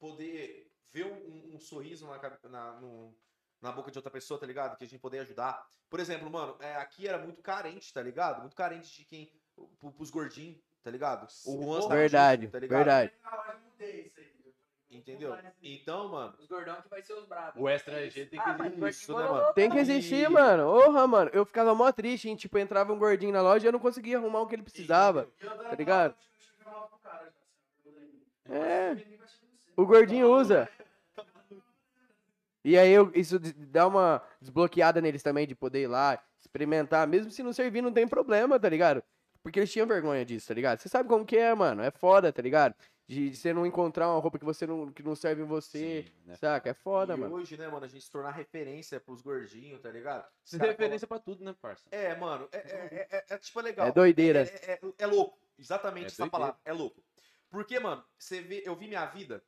poder 0.00 0.68
ver 0.92 1.06
um, 1.06 1.54
um 1.54 1.60
sorriso 1.60 2.04
na, 2.08 2.18
na, 2.48 2.72
no- 2.80 3.16
na 3.60 3.70
boca 3.70 3.90
de 3.92 3.98
outra 3.98 4.10
pessoa, 4.10 4.38
tá 4.40 4.46
ligado? 4.46 4.76
Que 4.76 4.84
a 4.84 4.88
gente 4.88 5.00
poder 5.00 5.20
ajudar. 5.20 5.64
Por 5.88 6.00
exemplo, 6.00 6.28
mano, 6.28 6.56
é, 6.60 6.74
aqui 6.76 7.06
era 7.06 7.18
muito 7.18 7.40
carente, 7.42 7.92
tá 7.92 8.02
ligado? 8.02 8.40
Muito 8.40 8.56
carente 8.56 8.92
de 8.96 9.04
quem. 9.04 9.32
pro- 9.78 9.92
Pros 9.92 10.10
gordinhos, 10.10 10.58
tá 10.82 10.90
ligado? 10.90 11.28
O 11.46 11.62
Juan 11.62 11.88
Verdade, 11.88 12.48
tá 12.48 12.58
ligado? 12.58 12.78
verdade. 12.78 13.12
Entendeu? 14.90 15.36
Então, 15.62 16.08
mano. 16.08 16.34
Os 16.38 16.46
gordão 16.46 16.80
que 16.80 16.88
vai 16.88 17.02
ser 17.02 17.12
os 17.12 17.26
bravos. 17.26 17.60
O 17.60 17.68
extra 17.68 18.08
G 18.08 18.24
tem 18.24 18.40
que 18.40 18.48
Ah, 18.48 18.88
isso, 18.88 19.16
né, 19.16 19.28
mano? 19.28 19.52
Tem 19.52 19.70
que 19.70 19.76
existir, 19.78 20.28
mano. 20.30 20.64
Porra, 20.64 21.06
mano. 21.06 21.30
Eu 21.34 21.44
ficava 21.44 21.74
mó 21.74 21.92
triste, 21.92 22.28
hein? 22.28 22.36
Tipo, 22.36 22.58
entrava 22.58 22.92
um 22.92 22.98
gordinho 22.98 23.32
na 23.32 23.42
loja 23.42 23.66
e 23.66 23.68
eu 23.68 23.72
não 23.72 23.78
conseguia 23.78 24.16
arrumar 24.16 24.40
o 24.40 24.46
que 24.46 24.54
ele 24.54 24.62
precisava. 24.62 25.28
Tá 25.40 25.74
ligado? 25.76 26.14
É. 28.48 28.96
O 29.76 29.84
gordinho 29.84 30.30
usa. 30.32 30.68
E 32.64 32.76
aí 32.78 32.90
eu- 32.90 33.12
isso 33.14 33.38
dá 33.38 33.86
uma 33.86 34.22
desbloqueada 34.40 35.00
neles 35.00 35.22
também 35.22 35.46
de 35.46 35.54
poder 35.54 35.82
ir 35.82 35.86
lá, 35.86 36.22
experimentar, 36.40 37.06
mesmo 37.06 37.30
se 37.30 37.42
não 37.42 37.52
servir, 37.52 37.82
não 37.82 37.92
tem 37.92 38.06
problema, 38.08 38.58
tá 38.58 38.68
ligado? 38.68 39.02
Porque 39.42 39.60
eles 39.60 39.72
tinham 39.72 39.86
vergonha 39.86 40.24
disso, 40.24 40.48
tá 40.48 40.54
ligado? 40.54 40.78
Você 40.80 40.88
sabe 40.88 41.08
como 41.08 41.24
que 41.24 41.36
é, 41.36 41.54
mano? 41.54 41.82
É 41.82 41.90
foda, 41.90 42.32
tá 42.32 42.42
ligado? 42.42 42.74
De, 43.08 43.30
de 43.30 43.36
você 43.38 43.54
não 43.54 43.64
encontrar 43.64 44.06
uma 44.10 44.20
roupa 44.20 44.38
que 44.38 44.44
você 44.44 44.66
não, 44.66 44.92
que 44.92 45.02
não 45.02 45.16
serve 45.16 45.40
em 45.40 45.46
você, 45.46 46.02
Sim, 46.02 46.12
né? 46.26 46.36
saca? 46.36 46.68
É 46.68 46.74
foda, 46.74 47.14
e 47.14 47.16
mano. 47.16 47.34
hoje, 47.36 47.56
né, 47.56 47.66
mano, 47.66 47.86
a 47.86 47.88
gente 47.88 48.04
se 48.04 48.10
tornar 48.10 48.32
referência 48.32 49.00
pros 49.00 49.22
gordinhos, 49.22 49.80
tá 49.80 49.90
ligado? 49.90 50.28
Você 50.44 50.58
tem 50.58 50.68
referência 50.68 51.08
pra 51.08 51.18
tudo, 51.18 51.42
né, 51.42 51.54
parça? 51.58 51.88
É, 51.90 52.14
mano, 52.14 52.46
é, 52.52 52.58
é, 52.58 53.08
é- 53.10 53.24
é, 53.30 53.38
tipo 53.38 53.58
é 53.60 53.62
legal. 53.62 53.86
É 53.86 53.92
doideira. 53.92 54.42
É, 54.42 54.72
é- 54.72 54.80
é 54.98 55.06
louco. 55.06 55.38
Exatamente 55.58 56.04
É 56.04 56.06
essa 56.08 56.16
doideira. 56.24 56.30
palavra. 56.30 56.60
É 56.66 56.72
louco. 56.74 57.02
Porque, 57.48 57.80
mano, 57.80 58.04
você 58.18 58.42
vê, 58.42 58.62
eu 58.66 58.76
vi 58.76 58.86
minha 58.86 59.06
vida. 59.06 59.42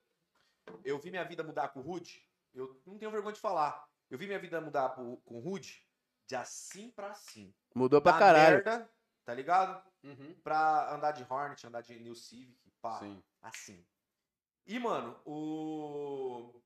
Eu 0.83 0.99
vi 0.99 1.11
minha 1.11 1.25
vida 1.25 1.43
mudar 1.43 1.69
com 1.69 1.81
o 1.81 1.83
Rude. 1.83 2.27
Eu 2.55 2.81
não 2.87 2.97
tenho 2.97 3.11
vergonha 3.11 3.35
de 3.35 3.41
falar. 3.41 3.87
Eu 4.11 4.17
vi 4.17 4.27
minha 4.27 4.39
vida 4.39 4.59
mudar 4.61 4.89
pro- 4.89 5.19
com 5.27 5.37
o 5.37 5.41
Rude 5.41 5.87
de 6.27 6.35
assim 6.35 6.91
pra 6.91 7.09
assim. 7.09 7.53
Mudou 7.75 8.01
pra 8.01 8.13
Da 8.13 8.19
caralho. 8.19 8.55
merda, 8.55 8.91
tá 9.25 9.35
ligado? 9.35 9.83
Uhum. 10.03 10.35
Pra 10.43 10.95
andar 10.95 11.13
de 11.13 11.27
Hornet, 11.29 11.67
andar 11.67 11.83
de 11.83 11.99
New 12.01 12.15
Civic, 12.15 12.70
pá. 12.81 12.99
Sim. 13.01 13.23
Assim. 13.41 13.87
E, 14.67 14.79
mano, 14.79 15.21
o. 15.27 16.63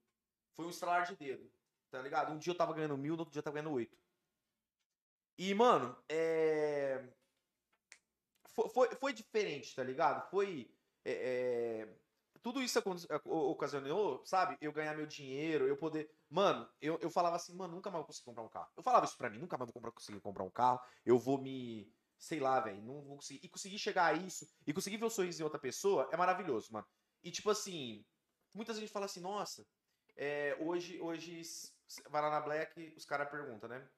Foi 0.54 0.66
um 0.66 0.70
estralar 0.70 1.06
de 1.06 1.16
dedo. 1.16 1.52
Tá 1.90 2.02
ligado? 2.02 2.32
Um 2.32 2.38
dia 2.38 2.52
eu 2.52 2.56
tava 2.56 2.74
ganhando 2.74 2.98
mil, 2.98 3.14
no 3.14 3.20
outro 3.20 3.32
dia 3.32 3.40
eu 3.40 3.44
tava 3.44 3.54
ganhando 3.56 3.72
oito. 3.74 3.98
E, 5.38 5.54
mano, 5.54 5.96
é. 6.08 7.14
Foi, 8.48 8.68
foi, 8.68 8.94
foi 8.96 9.12
diferente, 9.12 9.74
tá 9.74 9.82
ligado? 9.82 10.28
Foi. 10.30 10.74
é, 11.04 11.82
é, 11.82 11.98
Tudo 12.42 12.62
isso 12.62 12.78
o- 13.24 13.50
ocasionou, 13.52 14.24
sabe? 14.26 14.56
Eu 14.60 14.72
ganhar 14.72 14.94
meu 14.96 15.06
dinheiro, 15.06 15.66
eu 15.66 15.76
poder. 15.76 16.10
Mano, 16.28 16.68
eu, 16.80 16.98
eu 17.00 17.10
falava 17.10 17.36
assim, 17.36 17.54
mano, 17.56 17.74
nunca 17.74 17.90
mais 17.90 18.00
vou 18.02 18.06
conseguir 18.08 18.24
comprar 18.26 18.44
um 18.44 18.48
carro. 18.48 18.70
Eu 18.76 18.82
falava 18.82 19.06
isso 19.06 19.16
pra 19.16 19.30
mim, 19.30 19.38
nunca 19.38 19.56
mais 19.58 19.68
vou 19.68 19.74
comprar- 19.74 19.92
conseguir 19.92 20.20
comprar 20.20 20.44
um 20.44 20.50
carro. 20.50 20.80
Eu 21.04 21.18
vou 21.18 21.40
me. 21.40 21.93
Sei 22.18 22.40
lá, 22.40 22.60
velho, 22.60 22.80
não 22.82 23.02
vou 23.02 23.16
conseguir. 23.16 23.40
E 23.42 23.48
conseguir 23.48 23.78
chegar 23.78 24.06
a 24.06 24.12
isso, 24.14 24.48
e 24.66 24.72
conseguir 24.72 24.96
ver 24.96 25.04
o 25.04 25.10
sorriso 25.10 25.40
em 25.40 25.44
outra 25.44 25.58
pessoa 25.58 26.08
é 26.12 26.16
maravilhoso, 26.16 26.72
mano. 26.72 26.86
E 27.22 27.30
tipo 27.30 27.50
assim, 27.50 28.04
muita 28.54 28.72
gente 28.74 28.92
fala 28.92 29.06
assim, 29.06 29.20
nossa, 29.20 29.66
é, 30.16 30.56
hoje, 30.60 31.00
hoje 31.00 31.42
vai 32.08 32.22
lá 32.22 32.30
na 32.30 32.40
Black, 32.40 32.94
os 32.96 33.04
caras 33.04 33.30
perguntam, 33.30 33.68
né? 33.68 33.88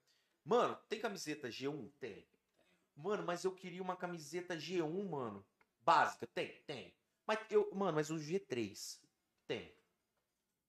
Mano, 0.43 0.75
tem 0.89 0.99
camiseta 0.99 1.49
G1? 1.49 1.91
Tem. 1.99 2.27
Mano, 2.95 3.23
mas 3.23 3.43
eu 3.43 3.53
queria 3.53 3.81
uma 3.81 3.95
camiseta 3.95 4.55
G1, 4.55 5.09
mano. 5.09 5.45
Básica, 5.81 6.27
tem, 6.27 6.61
tem. 6.65 6.95
Mas 7.25 7.39
eu, 7.49 7.69
mano, 7.73 7.95
mas 7.95 8.09
o 8.09 8.15
G3 8.15 8.99
tem. 9.45 9.76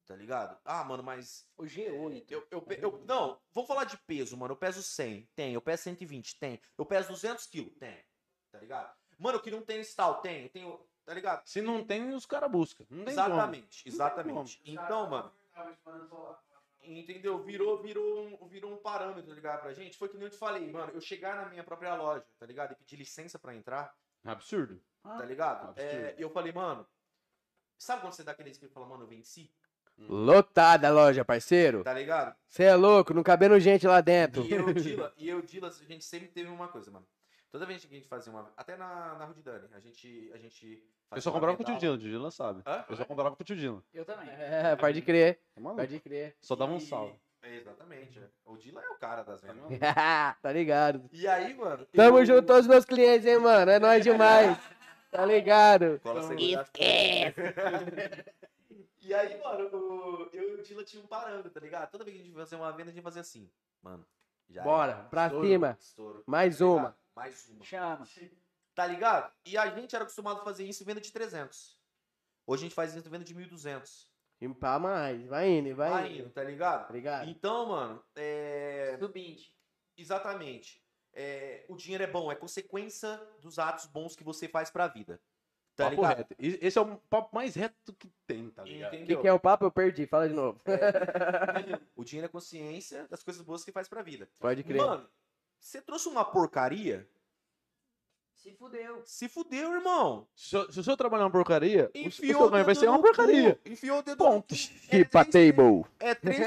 Tá 0.09 0.16
ligado? 0.16 0.59
Ah, 0.64 0.82
mano, 0.85 1.02
mas 1.02 1.47
O 1.59 1.64
G8. 1.64 2.24
eu, 2.30 2.47
eu, 2.51 2.66
eu- 2.80 3.05
não, 3.05 3.39
vamos 3.52 3.68
falar 3.68 3.85
de 3.85 3.98
peso, 3.98 4.39
mano. 4.39 4.55
Eu 4.55 4.56
peso 4.56 4.82
100, 4.82 5.28
tem. 5.36 5.52
Eu 5.52 5.60
peso 5.60 5.82
120, 5.82 6.39
tem. 6.39 6.59
Eu 6.78 6.86
peso 6.86 7.09
200 7.10 7.44
quilos, 7.44 7.74
tem. 7.78 8.02
Tá 8.51 8.59
ligado? 8.59 8.90
Mano, 9.18 9.39
queria 9.39 9.59
um 9.59 9.62
tênis 9.62 9.94
tal, 9.94 10.22
tem. 10.22 10.44
Eu 10.44 10.48
tenho, 10.48 10.89
tá 11.05 11.12
ligado? 11.12 11.47
Se 11.47 11.60
não 11.60 11.85
tem, 11.85 12.14
os 12.14 12.24
caras 12.24 12.51
buscam. 12.51 12.86
Não 12.89 13.05
tem 13.05 13.12
Exatamente, 13.12 13.76
Não 13.76 13.82
tem 13.85 13.93
exatamente. 13.93 14.62
Então, 14.64 15.10
mano, 15.10 15.30
entendeu? 16.82 17.43
Virou, 17.43 17.82
virou, 17.82 18.20
um, 18.40 18.48
virou 18.48 18.72
um 18.72 18.78
parâmetro, 18.78 19.28
tá 19.28 19.35
ligado, 19.35 19.60
pra 19.60 19.74
gente. 19.74 19.98
Foi 19.98 20.09
que 20.09 20.16
nem 20.16 20.24
eu 20.24 20.30
te 20.30 20.39
falei, 20.39 20.70
mano. 20.70 20.90
Eu 20.93 21.02
chegar 21.02 21.36
na 21.36 21.51
minha 21.51 21.62
própria 21.64 21.94
loja, 21.94 22.24
tá 22.39 22.47
ligado? 22.47 22.72
E 22.72 22.76
pedir 22.76 22.97
licença 22.97 23.39
pra 23.39 23.55
entrar, 23.55 23.94
como. 24.22 24.32
Absurdo. 24.32 24.82
tá 25.02 25.24
ligado? 25.26 25.68
absurdo. 25.68 25.80
É, 25.80 26.14
eu 26.18 26.30
falei, 26.30 26.52
mano, 26.52 26.86
sabe 27.76 28.01
quando 28.01 28.14
você 28.14 28.24
dá 28.24 28.32
aquele 28.32 28.51
espírito 28.51 28.72
e 28.72 28.74
fala, 28.74 28.86
mano, 28.86 29.02
eu 29.05 29.09
venci? 29.09 29.52
Lotada 29.98 30.88
a 30.88 30.90
loja, 30.90 31.24
parceiro. 31.24 31.82
Tá 31.82 31.92
ligado? 31.92 32.34
Você 32.48 32.64
é 32.64 32.74
louco, 32.74 33.12
não 33.12 33.22
cabendo 33.22 33.58
gente 33.58 33.86
lá 33.86 34.00
dentro. 34.00 34.42
E 34.44 34.52
eu, 34.52 34.72
Dila, 34.74 35.12
e 35.16 35.28
eu, 35.28 35.42
Dila, 35.42 35.68
a 35.68 35.84
gente 35.84 36.04
sempre 36.04 36.28
teve 36.28 36.48
uma 36.48 36.68
coisa, 36.68 36.90
mano. 36.90 37.06
Toda 37.50 37.64
vez 37.66 37.84
que 37.84 37.94
a 37.94 37.98
gente 37.98 38.08
fazia 38.08 38.30
uma. 38.30 38.52
Até 38.56 38.76
na, 38.76 39.16
na 39.18 39.24
Rude 39.24 39.42
Dani, 39.42 39.68
a 39.72 39.80
gente. 39.80 40.30
A 40.34 40.38
gente 40.38 40.82
Eu 41.14 41.20
só 41.20 41.32
comprava 41.32 41.56
com 41.56 41.62
o 41.62 41.66
tio. 41.66 41.78
Dylan, 41.78 41.94
o 41.94 41.98
tio 41.98 42.30
sabe. 42.30 42.62
Hã? 42.66 42.84
Eu 42.88 42.96
só 42.96 43.04
comprava 43.04 43.34
com 43.34 43.42
o 43.42 43.44
tio. 43.44 43.82
Eu 43.92 44.04
também. 44.04 44.28
É, 44.28 44.76
pode 44.76 45.00
crer, 45.00 45.40
maluco? 45.56 45.80
pode 45.80 45.98
crer. 46.00 46.36
Só 46.42 46.54
dava 46.54 46.72
um 46.72 46.80
salve. 46.80 47.14
É, 47.42 47.56
exatamente. 47.56 48.18
é. 48.18 48.28
O 48.44 48.56
Dila 48.56 48.82
é 48.82 48.88
o 48.90 48.98
cara 48.98 49.22
das 49.22 49.40
vendas. 49.40 49.64
tá 50.42 50.52
ligado. 50.52 51.08
E 51.12 51.26
aí, 51.26 51.54
mano. 51.54 51.86
Tamo 51.94 52.18
eu- 52.18 52.26
junto 52.26 52.42
todos 52.42 52.62
os 52.62 52.66
meus 52.66 52.84
clientes, 52.84 53.26
hein, 53.26 53.38
mano. 53.38 53.70
É 53.70 53.78
nóis 53.78 54.02
demais. 54.04 54.56
Tá 55.10 55.24
ligado? 55.24 55.98
Segurança. 56.02 56.68
E 59.00 59.14
aí, 59.14 59.40
mano, 59.42 59.68
o- 59.76 60.28
eu 60.32 60.56
e 60.56 60.60
o 60.60 60.62
Dila 60.62 60.84
tinha 60.84 61.02
um 61.02 61.06
parâmetro, 61.06 61.50
tá 61.50 61.60
ligado? 61.60 61.90
Toda 61.90 62.04
vez 62.04 62.16
que 62.16 62.22
a 62.22 62.26
gente 62.26 62.34
fazia 62.34 62.58
uma 62.58 62.72
venda, 62.72 62.90
a 62.90 62.92
gente 62.94 63.02
fazia 63.02 63.20
assim. 63.22 63.50
Mano, 63.82 64.04
já 64.48 64.62
Bora, 64.62 64.92
era. 64.92 65.02
pra 65.04 65.26
Estouro, 65.26 65.46
cima. 65.46 65.76
Estouro. 65.80 66.22
Mais 66.26 66.58
Tá 66.58 66.64
uma. 66.66 66.98
Mais 67.14 67.48
uma. 67.48 67.64
Chama. 67.64 68.04
Tá 68.74 68.86
ligado? 68.86 69.32
E 69.44 69.58
a 69.58 69.66
gente 69.74 69.92
era 69.96 70.04
acostumado 70.04 70.40
a 70.40 70.44
fazer 70.44 70.64
isso 70.64 70.84
em 70.84 70.86
venda 70.86 71.00
de 71.00 71.10
300. 71.10 71.76
Hoje 72.46 72.62
a 72.62 72.66
gente 72.68 72.74
faz 72.76 72.94
isso 72.94 73.04
em 73.08 73.10
venda 73.10 73.24
de 73.24 73.34
1.200. 73.34 74.08
E 74.40 74.48
pra 74.54 74.78
mais. 74.78 75.26
Vai 75.26 75.48
indo, 75.50 75.74
vai, 75.74 75.90
Vai 75.90 76.12
indo. 76.12 76.20
indo, 76.20 76.30
tá 76.30 76.44
ligado? 76.44 76.86
Tá 76.86 76.92
ligado? 76.92 77.28
Então, 77.28 77.66
mano, 77.66 78.04
é... 78.14 78.96
Subinte. 79.00 79.52
exatamente. 79.96 80.80
É, 81.12 81.64
O 81.68 81.74
dinheiro 81.74 82.04
é 82.04 82.06
bom, 82.06 82.30
é 82.30 82.36
consequência 82.36 83.16
dos 83.40 83.58
atos 83.58 83.86
bons 83.86 84.14
que 84.14 84.22
você 84.22 84.46
faz 84.46 84.70
pra 84.70 84.86
vida. 84.86 85.20
Tá 85.78 85.84
Papo 85.84 86.02
ligado? 86.02 86.16
reto. 86.18 86.34
E- 86.40 86.59
Esse 86.60 86.76
é 86.76 86.80
o 86.80 86.96
papo 87.09 87.32
mais 87.32 87.55
reto 87.55 87.92
que 87.92 88.10
tem, 88.26 88.50
tá 88.50 88.64
ligado? 88.64 88.88
O 88.88 88.90
que, 88.90 88.96
Entendeu? 88.96 89.20
que 89.20 89.28
é 89.28 89.32
o 89.32 89.38
papo? 89.38 89.64
Eu 89.64 89.70
perdi. 89.70 90.06
Fala 90.06 90.28
de 90.28 90.34
novo. 90.34 90.60
O 91.94 92.02
dinheiro 92.05 92.26
é 92.26 92.28
consciência 92.28 93.06
das 93.09 93.22
coisas 93.22 93.42
boas 93.42 93.64
que 93.64 93.70
faz 93.70 93.88
pra 93.88 94.02
vida. 94.02 94.28
Pode 94.40 94.64
crer. 94.64 94.78
Mano, 94.82 95.09
você 95.60 95.80
trouxe 95.80 96.09
uma 96.09 96.24
porcaria? 96.24 97.09
Se 98.39 98.52
fudeu. 98.52 99.02
Se 99.05 99.28
fudeu, 99.28 99.74
irmão. 99.74 100.27
Se, 100.35 100.56
o- 100.56 100.73
se 100.73 100.78
o 100.78 100.85
senhor 100.85 100.97
trabalhar 100.97 101.24
uma 101.24 101.31
porcaria, 101.31 101.90
o, 101.93 101.98
o 101.98 102.01
Enfiou 102.02 102.39
seu 102.43 102.51
ganho 102.51 102.65
vai 102.65 102.73
dedo 102.74 102.81
ser 102.81 102.89
uma 102.89 103.01
porcaria. 103.01 103.55
cu. 103.56 103.69
Enfiou 103.69 103.98
o 103.98 104.02
dedo 104.02 104.16
Ponto. 104.16 104.55
Chipa 104.55 105.24
table. 105.24 105.85
É 105.98 106.15
três, 106.15 106.40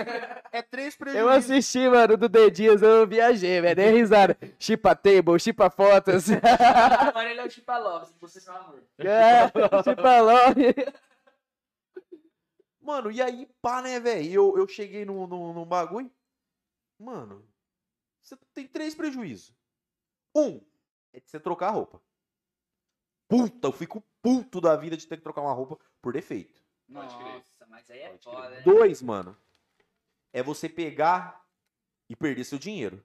é 0.53 0.61
três 0.61 0.93
Eu 0.95 0.99
prejuízos. 0.99 1.31
assisti, 1.51 1.89
mano, 1.89 2.15
do 2.15 2.29
The 2.29 2.49
Dias, 2.49 2.81
eu 2.81 3.05
viajei, 3.05 3.59
velho. 3.59 3.75
Dei 3.75 3.91
risada. 3.91 4.37
Chipa 4.57 4.95
table, 4.95 5.37
chipa 5.39 5.69
fotos. 5.69 6.27
Agora 7.09 7.29
ele 7.29 7.41
é 7.41 7.45
o 7.45 7.49
Chipalov, 7.51 8.05
se 8.07 8.13
você 8.19 8.39
são 8.39 8.55
amor. 8.55 8.81
é, 8.97 9.47
chipa 9.83 10.21
love. 10.21 10.75
Mano, 12.81 13.11
e 13.11 13.21
aí, 13.21 13.47
pá, 13.61 13.81
né, 13.81 13.99
velho? 13.99 14.31
Eu, 14.33 14.57
eu 14.57 14.67
cheguei 14.67 15.05
no, 15.05 15.27
no, 15.27 15.53
no 15.53 15.65
bagulho. 15.65 16.09
Mano, 16.97 17.45
você 18.21 18.35
tem 18.53 18.65
três 18.67 18.95
prejuízos. 18.95 19.53
Um, 20.35 20.61
é 21.13 21.19
de 21.19 21.29
você 21.29 21.39
trocar 21.39 21.67
a 21.67 21.71
roupa. 21.71 22.01
Puta, 23.27 23.67
eu 23.67 23.71
fico 23.71 24.03
puto 24.21 24.59
da 24.59 24.75
vida 24.75 24.97
de 24.97 25.07
ter 25.07 25.17
que 25.17 25.23
trocar 25.23 25.41
uma 25.41 25.53
roupa 25.53 25.79
por 26.01 26.13
defeito. 26.13 26.61
Nossa, 26.87 27.17
mas 27.67 27.89
aí 27.89 27.99
é 27.99 28.17
foda, 28.17 28.49
né? 28.49 28.61
Dois, 28.61 29.01
mano, 29.01 29.37
é 30.33 30.43
você 30.43 30.67
pegar 30.67 31.45
e 32.09 32.15
perder 32.15 32.43
seu 32.43 32.59
dinheiro. 32.59 33.03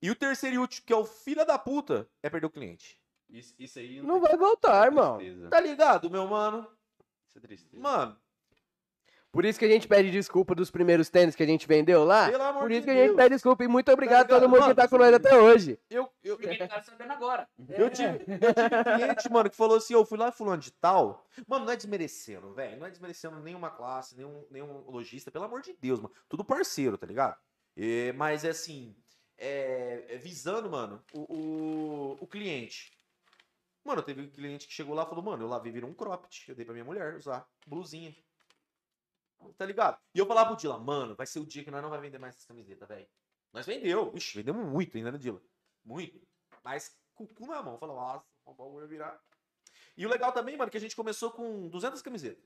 E 0.00 0.10
o 0.10 0.14
terceiro 0.14 0.56
e 0.56 0.58
último, 0.58 0.86
que 0.86 0.92
é 0.92 0.96
o 0.96 1.04
filho 1.04 1.44
da 1.44 1.58
puta, 1.58 2.08
é 2.22 2.30
perder 2.30 2.46
o 2.46 2.50
cliente. 2.50 3.00
Isso, 3.28 3.54
isso 3.58 3.78
aí 3.78 4.00
Não 4.02 4.20
tem 4.20 4.28
vai 4.28 4.36
voltar, 4.36 4.84
irmão. 4.86 5.16
tristeza. 5.16 5.48
Tá 5.48 5.58
ligado, 5.60 6.10
meu 6.10 6.26
mano? 6.28 6.70
Isso 7.26 7.38
é 7.38 7.40
tristeza. 7.40 7.82
Mano, 7.82 8.20
Por 9.34 9.44
isso 9.44 9.58
que 9.58 9.64
a 9.64 9.68
gente 9.68 9.88
pede 9.88 10.12
desculpa 10.12 10.54
dos 10.54 10.70
primeiros 10.70 11.08
tênis 11.10 11.34
que 11.34 11.42
a 11.42 11.46
gente 11.46 11.66
vendeu 11.66 12.04
lá. 12.04 12.30
pelo 12.30 12.44
amor 12.44 12.60
Por 12.60 12.68
de 12.70 12.76
isso 12.76 12.84
que 12.84 12.90
a 12.90 12.94
gente 12.94 13.06
Deus. 13.06 13.16
pede 13.16 13.34
desculpa. 13.34 13.64
E 13.64 13.68
muito 13.68 13.90
obrigado 13.90 14.20
a 14.20 14.22
ligado? 14.22 14.40
todo 14.40 14.48
mundo 14.48 14.60
que 14.60 14.66
Mano, 14.66 14.74
tá 14.76 14.86
com 14.86 14.96
nós 14.96 15.12
até 15.12 15.36
hoje. 15.36 15.76
Eu, 15.90 16.08
eu, 16.22 16.38
tá 16.68 16.80
sabendo 16.80 17.12
agora. 17.12 17.48
Eu 17.68 17.90
tive, 17.90 18.10
eu 18.10 18.54
tive 18.54 18.84
cliente, 18.96 19.32
mano, 19.32 19.50
que 19.50 19.56
falou 19.56 19.76
assim, 19.78 19.92
eu 19.92 20.04
fui 20.04 20.16
lá 20.16 20.30
fulano 20.30 20.62
de 20.62 20.70
tal. 20.70 21.26
Mano, 21.48 21.64
não 21.64 21.72
é 21.72 21.76
desmerecendo, 21.76 22.54
velho. 22.54 22.78
Não 22.78 22.86
é 22.86 22.90
desmerecendo 22.90 23.40
nenhuma 23.40 23.70
classe, 23.70 24.16
nenhum, 24.16 24.46
nenhum 24.52 24.84
lojista, 24.88 25.32
pelo 25.32 25.46
amor 25.46 25.62
de 25.62 25.72
Deus, 25.72 25.98
mano. 25.98 26.14
Tudo 26.28 26.44
parceiro, 26.44 26.96
tá 26.96 27.04
ligado? 27.08 27.36
É, 27.76 28.12
mas 28.12 28.44
é 28.44 28.50
assim, 28.50 28.94
é, 29.36 30.04
é 30.10 30.16
visando, 30.16 30.70
mano, 30.70 31.02
o, 31.12 31.20
o, 31.34 32.18
o 32.20 32.26
cliente. 32.28 32.92
Mano, 33.84 34.00
teve 34.00 34.22
um 34.22 34.30
cliente 34.30 34.68
que 34.68 34.72
chegou 34.72 34.94
lá 34.94 35.02
e 35.02 35.06
falou, 35.08 35.24
mano, 35.24 35.42
eu 35.42 35.48
lavei, 35.48 35.72
virou 35.72 35.90
um 35.90 35.94
cropped. 35.94 36.44
Eu 36.48 36.54
dei 36.54 36.64
pra 36.64 36.72
minha 36.72 36.84
mulher 36.84 37.16
usar, 37.16 37.44
blusinha. 37.66 38.14
Tá 39.56 39.66
ligado? 39.66 40.00
E 40.14 40.18
eu 40.18 40.26
falava 40.26 40.50
pro 40.50 40.56
Dila, 40.56 40.78
mano, 40.78 41.14
vai 41.14 41.26
ser 41.26 41.38
o 41.38 41.46
dia 41.46 41.62
que 41.62 41.70
nós 41.70 41.82
não 41.82 41.90
vai 41.90 42.00
vender 42.00 42.18
mais 42.18 42.34
essas 42.34 42.46
camisetas, 42.46 42.88
velho. 42.88 43.06
Nós 43.52 43.66
vendeu. 43.66 44.12
Ixi, 44.14 44.38
vendemos 44.38 44.66
muito 44.66 44.96
ainda, 44.96 45.12
né, 45.12 45.18
Dila? 45.18 45.40
Muito. 45.84 46.26
Mas 46.62 46.96
com 47.14 47.24
o 47.24 47.28
cu 47.28 47.46
na 47.46 47.62
mão. 47.62 47.78
Falou, 47.78 47.96
nossa, 47.96 48.24
o 48.44 48.54
bagulho 48.54 48.80
vai 48.80 48.88
virar. 48.88 49.20
E 49.96 50.04
o 50.04 50.08
legal 50.08 50.32
também, 50.32 50.56
mano, 50.56 50.70
que 50.70 50.76
a 50.76 50.80
gente 50.80 50.96
começou 50.96 51.30
com 51.30 51.68
200 51.68 52.02
camisetas. 52.02 52.44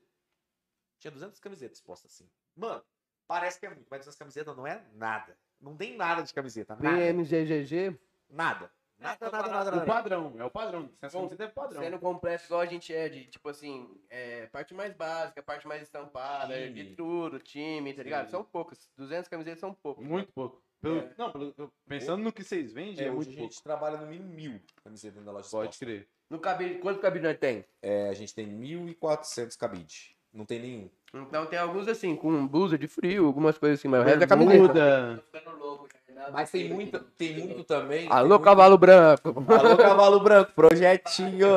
Tinha 0.99 1.11
200 1.11 1.39
camisetas 1.39 1.77
expostas 1.77 2.11
assim. 2.11 2.29
Mano, 2.55 2.83
parece 3.27 3.59
que 3.59 3.65
é 3.65 3.69
muito, 3.69 3.87
mas 3.89 4.01
200 4.01 4.17
camisetas 4.17 4.55
não 4.55 4.67
é 4.67 4.85
nada. 4.93 5.37
Não 5.59 5.75
tem 5.75 5.95
nada 5.95 6.21
de 6.21 6.33
camiseta. 6.33 6.75
Nada. 6.75 6.97
BMGGG. 6.97 7.99
Nada. 8.29 8.71
Nada, 8.99 9.17
É, 9.25 9.31
nada, 9.31 9.43
tô 9.43 9.49
nada, 9.49 9.69
O 9.71 9.75
nada. 9.75 9.85
padrão, 9.85 10.33
é 10.37 10.43
o 10.43 10.49
padrão. 10.51 10.89
Essa 11.01 11.17
camiseta 11.17 11.43
é 11.45 11.47
padrão. 11.47 11.81
Sendo 11.81 11.99
completo 11.99 12.43
igual 12.45 12.59
a 12.61 12.65
gente 12.65 12.93
é 12.93 13.07
de, 13.07 13.25
tipo 13.25 13.47
assim, 13.47 13.89
é, 14.09 14.45
parte 14.47 14.73
mais 14.73 14.93
básica, 14.93 15.41
parte 15.41 15.65
mais 15.67 15.81
estampada, 15.83 16.53
Time. 16.53 16.73
de 16.73 16.95
tudo, 16.95 17.39
time, 17.39 17.93
tá 17.93 18.03
ligado? 18.03 18.25
Sim. 18.25 18.31
São 18.31 18.43
poucas. 18.43 18.89
200 18.97 19.29
camisetas 19.29 19.59
são 19.59 19.73
poucas. 19.73 20.05
Muito 20.05 20.31
pouco. 20.33 20.61
Pelo- 20.81 20.99
É. 20.99 21.09
Não, 21.17 21.31
pelo- 21.31 21.73
pensando 21.87 22.23
no 22.23 22.31
que 22.33 22.43
vocês 22.43 22.71
vendem, 22.73 23.03
É, 23.03 23.07
é, 23.07 23.11
hoje 23.11 23.15
muito 23.15 23.29
a 23.29 23.33
pouco. 23.37 23.53
gente 23.53 23.63
trabalha 23.63 23.97
no 23.97 24.07
mínimo 24.07 24.29
mil 24.33 24.61
camisetas 24.83 25.13
dentro 25.15 25.25
da 25.25 25.31
loja 25.31 25.49
Pode 25.49 25.69
exposta. 25.69 25.85
crer. 25.85 26.07
No 26.29 26.39
cabide, 26.39 26.75
quanto 26.75 26.99
cabide 26.99 27.25
nós 27.25 27.37
tem? 27.37 27.65
É, 27.81 28.09
a 28.09 28.13
gente 28.13 28.33
tem 28.35 28.45
1.400 28.47 29.55
cabide. 29.57 30.15
Não 30.31 30.45
tem 30.45 30.59
nenhum. 30.59 30.89
Então 31.13 31.45
tem 31.47 31.57
alguns 31.57 31.87
assim, 31.87 32.15
com 32.15 32.45
blusa 32.47 32.77
de 32.77 32.87
frio, 32.87 33.25
algumas 33.25 33.57
coisas 33.57 33.79
assim, 33.79 33.87
mas 33.87 34.01
o 34.01 34.03
resto 34.03 34.23
é 34.23 34.27
camiseta. 34.27 35.15
Tô 35.31 35.37
ficando 35.39 35.57
louco. 35.57 35.87
Já. 36.25 36.31
Mas 36.31 36.51
tem 36.51 36.69
muito, 36.73 36.99
tem 37.17 37.37
muito 37.39 37.63
também. 37.63 38.07
Alô, 38.11 38.29
muito- 38.29 38.43
cavalo 38.43 38.77
branco. 38.77 39.29
Alô, 39.47 39.77
cavalo 39.77 40.19
branco, 40.19 40.51
projetinho. 40.53 41.47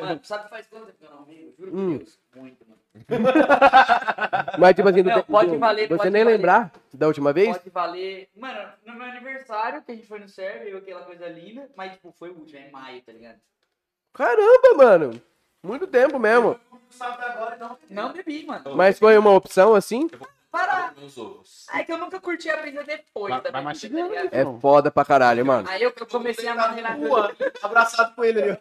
Mano, 0.00 0.20
sabe 0.24 0.48
faz 0.50 0.66
quanto 0.66 0.86
tempo 0.86 0.98
que 0.98 1.04
eu 1.04 1.10
não 1.10 1.24
vivo? 1.24 1.54
Juro 1.58 1.70
Hum. 1.76 1.90
por 1.92 1.98
Deus. 1.98 2.18
Muito, 2.36 2.64
mano. 2.66 2.80
Mas 4.58 4.74
tipo 4.74 4.88
assim, 4.88 5.02
Não, 5.02 5.14
tem- 5.14 5.22
pode 5.24 5.56
valer, 5.56 5.88
Você 5.88 5.96
pode 5.96 6.10
nem 6.10 6.24
valer. 6.24 6.36
lembrar 6.36 6.72
da 6.92 7.06
última 7.06 7.32
vez? 7.32 7.56
Pode 7.56 7.70
valer. 7.70 8.28
Mano, 8.36 8.68
no 8.84 8.94
meu 8.94 9.04
aniversário, 9.04 9.82
que 9.82 9.92
a 9.92 9.94
gente 9.94 10.06
foi 10.06 10.18
no 10.18 10.28
serve, 10.28 10.70
eu 10.70 10.78
aquela 10.78 11.02
coisa 11.02 11.26
linda, 11.28 11.68
mas 11.76 11.92
tipo, 11.92 12.12
foi 12.18 12.30
o 12.30 12.34
último, 12.38 12.58
é 12.58 12.68
em 12.68 12.70
maio, 12.72 13.00
tá 13.02 13.12
ligado? 13.12 13.38
Caramba, 14.12 14.74
mano. 14.76 15.22
Muito 15.62 15.86
tempo 15.86 16.18
mesmo. 16.18 16.58
Sabe 16.90 17.22
agora 17.22 17.56
não. 17.56 17.78
Não 17.88 18.12
bebi, 18.12 18.44
mano. 18.44 18.74
Mas 18.74 18.98
foi 18.98 19.16
uma 19.16 19.30
opção 19.32 19.74
assim? 19.74 20.08
Para! 20.50 20.92
Meus 20.96 21.16
ovos. 21.16 21.66
Aí 21.70 21.84
que 21.84 21.92
eu 21.92 21.98
nunca 21.98 22.20
curti 22.20 22.50
a 22.50 22.56
brisa 22.56 22.82
depois 22.82 23.32
Vai- 23.32 23.52
vai 23.52 23.62
mastigando, 23.62 24.12
tá 24.14 24.22
ligado? 24.22 24.34
É 24.56 24.60
foda 24.60 24.90
pra 24.90 25.04
caralho, 25.04 25.46
mano. 25.46 25.68
Aí 25.68 25.82
eu, 25.82 25.92
eu 25.96 26.06
comecei 26.06 26.48
a 26.48 26.54
maneirar 26.54 26.98
Rua, 26.98 27.36
abraçado 27.62 28.14
com 28.16 28.24
ele 28.24 28.42
ali. 28.42 28.58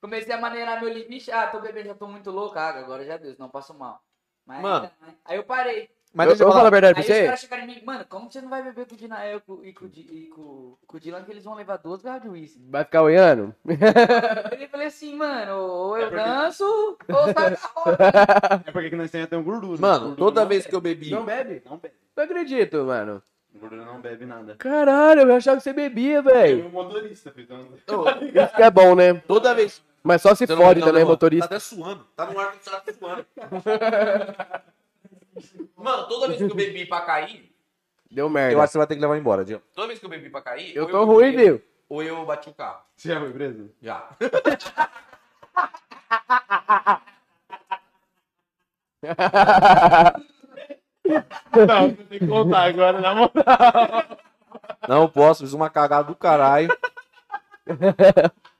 Comecei 0.00 0.32
a 0.34 0.38
maneirar 0.40 0.80
meu 0.82 0.92
limite. 0.92 1.30
Ah, 1.30 1.46
tô 1.46 1.60
bebendo, 1.60 1.88
já 1.88 1.94
tô 1.94 2.06
muito 2.06 2.30
louco. 2.30 2.58
Ah, 2.58 2.70
agora 2.70 3.04
já 3.04 3.16
Deus, 3.16 3.36
não 3.38 3.48
passo 3.48 3.74
mal. 3.74 4.02
Mas, 4.46 4.60
Mano. 4.62 4.90
ainda- 5.00 5.18
aí 5.24 5.36
eu 5.36 5.44
parei. 5.44 5.90
Mas 6.14 6.26
eu, 6.26 6.30
deixa 6.32 6.42
eu 6.42 6.46
eu 6.46 6.52
vou 6.52 6.56
falar 6.58 6.68
a 6.68 6.70
verdade 6.70 6.98
Aí 7.00 7.04
pra 7.06 7.12
os 7.12 7.16
você. 7.18 7.24
caras 7.24 7.40
chegaram 7.40 7.62
em 7.64 7.66
mim, 7.66 7.82
mano, 7.84 8.04
como 8.08 8.30
você 8.30 8.40
não 8.42 8.48
vai 8.50 8.62
beber 8.62 8.86
com 8.86 8.94
o 8.94 8.98
Dinael 8.98 9.38
e 9.38 9.40
com, 9.40 9.64
e 9.64 9.72
com, 9.72 9.86
e 9.86 10.26
com, 10.34 10.76
com 10.86 10.96
o 10.96 11.00
Dylan 11.00 11.22
que 11.24 11.30
eles 11.30 11.44
vão 11.44 11.54
levar 11.54 11.78
duas 11.78 12.02
garrafas 12.02 12.24
de 12.24 12.28
uísque? 12.28 12.60
Vai 12.68 12.84
ficar 12.84 13.02
olhando? 13.02 13.54
Eu 14.60 14.68
falei 14.68 14.86
assim, 14.88 15.14
mano, 15.16 15.56
ou 15.56 15.96
eu 15.98 16.10
danço, 16.10 16.64
ou 17.08 17.32
sai 17.32 17.50
da 17.50 17.58
roda. 17.74 18.62
É 18.66 18.70
porque 18.70 18.90
que 18.90 18.96
nós 18.96 19.10
temos 19.10 19.26
até 19.26 19.36
um 19.36 19.42
gordura. 19.42 19.80
Mano, 19.80 20.00
Gordura 20.08 20.16
toda 20.16 20.44
vez 20.46 20.62
bebe. 20.64 20.70
que 20.70 20.76
eu 20.76 20.80
bebi. 20.80 21.10
Não 21.10 21.24
bebe? 21.24 21.62
Não 21.64 21.76
bebe. 21.78 21.94
Não 22.16 22.24
acredito, 22.24 22.84
mano. 22.84 23.22
Gordura 23.54 23.84
não 23.84 24.00
bebe 24.00 24.24
nada. 24.26 24.54
Caralho, 24.56 25.22
eu 25.22 25.34
achava 25.34 25.58
que 25.58 25.62
você 25.62 25.72
bebia, 25.72 26.16
Eu 26.16 26.22
velho. 26.22 26.66
um 26.66 26.70
motorista, 26.70 27.30
filho. 27.30 27.46
Então... 27.82 28.04
Isso 28.22 28.54
que 28.56 28.62
é 28.62 28.70
bom, 28.70 28.94
né? 28.94 29.14
Toda 29.26 29.54
vez. 29.54 29.82
Mas 30.02 30.20
só 30.22 30.34
se 30.34 30.46
Você 30.46 30.56
fode 30.56 30.80
não- 30.80 30.86
não, 30.86 30.92
também, 30.92 31.04
não, 31.04 31.10
motorista. 31.10 31.48
Tá 31.48 31.54
até 31.56 31.60
suando. 31.60 32.04
Tá 32.16 32.26
no 32.26 32.38
ar 32.40 32.52
que 32.52 32.64
tá 32.64 32.82
suando. 32.98 33.26
Mano, 35.76 36.06
toda 36.08 36.28
vez 36.28 36.38
que 36.38 36.44
eu 36.50 36.54
bebi 36.54 36.86
pra 36.86 37.00
cair. 37.02 37.52
Deu 38.10 38.26
Eu 38.26 38.30
merda. 38.30 38.58
acho 38.58 38.66
que 38.66 38.72
você 38.72 38.78
vai 38.78 38.86
ter 38.86 38.94
que 38.96 39.00
levar 39.00 39.16
embora, 39.16 39.44
Diego. 39.44 39.62
Toda 39.74 39.86
vez 39.88 39.98
que 39.98 40.04
eu 40.04 40.10
bebi 40.10 40.28
pra 40.30 40.42
cair. 40.42 40.76
Eu 40.76 40.84
ou 40.84 40.90
tô 40.90 41.04
ruim, 41.04 41.30
bebi, 41.32 41.44
viu? 41.44 41.62
Ou 41.88 42.02
eu 42.02 42.24
bati 42.26 42.50
o 42.50 42.54
carro. 42.54 42.82
Você 42.96 43.08
já 43.08 43.18
foi 43.20 43.32
preso? 43.32 43.70
Já. 43.80 44.08
Não, 51.66 51.92
tem 51.94 52.18
que 52.18 52.26
contar 52.26 52.64
agora, 52.64 53.00
na 53.00 53.14
moral. 53.14 53.32
Não 54.88 55.08
posso, 55.08 55.42
fiz 55.44 55.52
uma 55.52 55.68
cagada 55.70 56.04
do 56.08 56.14
caralho. 56.14 56.68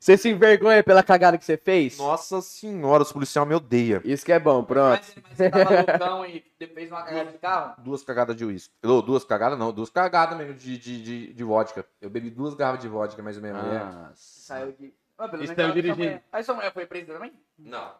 Você 0.00 0.16
se 0.16 0.28
envergonha 0.28 0.82
pela 0.84 1.02
cagada 1.02 1.36
que 1.36 1.44
você 1.44 1.56
fez? 1.56 1.98
Nossa 1.98 2.40
senhora, 2.40 3.02
os 3.02 3.12
policiais 3.12 3.48
me 3.48 3.54
odeiam. 3.54 4.00
Isso 4.04 4.24
que 4.24 4.30
é 4.32 4.38
bom, 4.38 4.62
pronto. 4.62 5.00
Mas, 5.00 5.14
mas 5.22 5.36
você 5.36 5.50
tava 5.50 5.70
loucão 5.74 6.24
e 6.24 6.44
fez 6.72 6.88
uma 6.90 7.02
cagada 7.02 7.32
de 7.32 7.38
carro? 7.38 7.74
Duas 7.82 8.02
cagadas 8.04 8.36
de 8.36 8.44
uísque. 8.44 8.72
Duas 8.80 9.24
cagadas 9.24 9.58
não, 9.58 9.72
duas 9.72 9.90
cagadas 9.90 10.38
mesmo 10.38 10.54
de, 10.54 10.78
de, 10.78 11.02
de, 11.02 11.32
de 11.34 11.44
vodka. 11.44 11.84
Eu 12.00 12.08
bebi 12.08 12.30
duas 12.30 12.54
garrafas 12.54 12.80
de 12.82 12.88
vodka, 12.88 13.20
mais 13.22 13.36
ou 13.36 13.42
menos. 13.42 13.60
Ah, 13.60 14.12
Saiu 14.14 14.72
de. 14.72 14.94
Ah, 15.18 15.28
pelo 15.28 15.42
Isso 15.42 15.52
menos 15.52 15.56
saiu 15.56 15.64
ela- 15.64 15.72
sua 15.72 15.82
dirigindo. 15.82 15.98
mulher- 16.06 16.22
Aí 16.32 16.44
sua 16.44 16.54
mulher 16.54 16.72
foi 16.72 16.86
presa 16.86 17.12
também? 17.14 17.32
Não. 17.58 17.90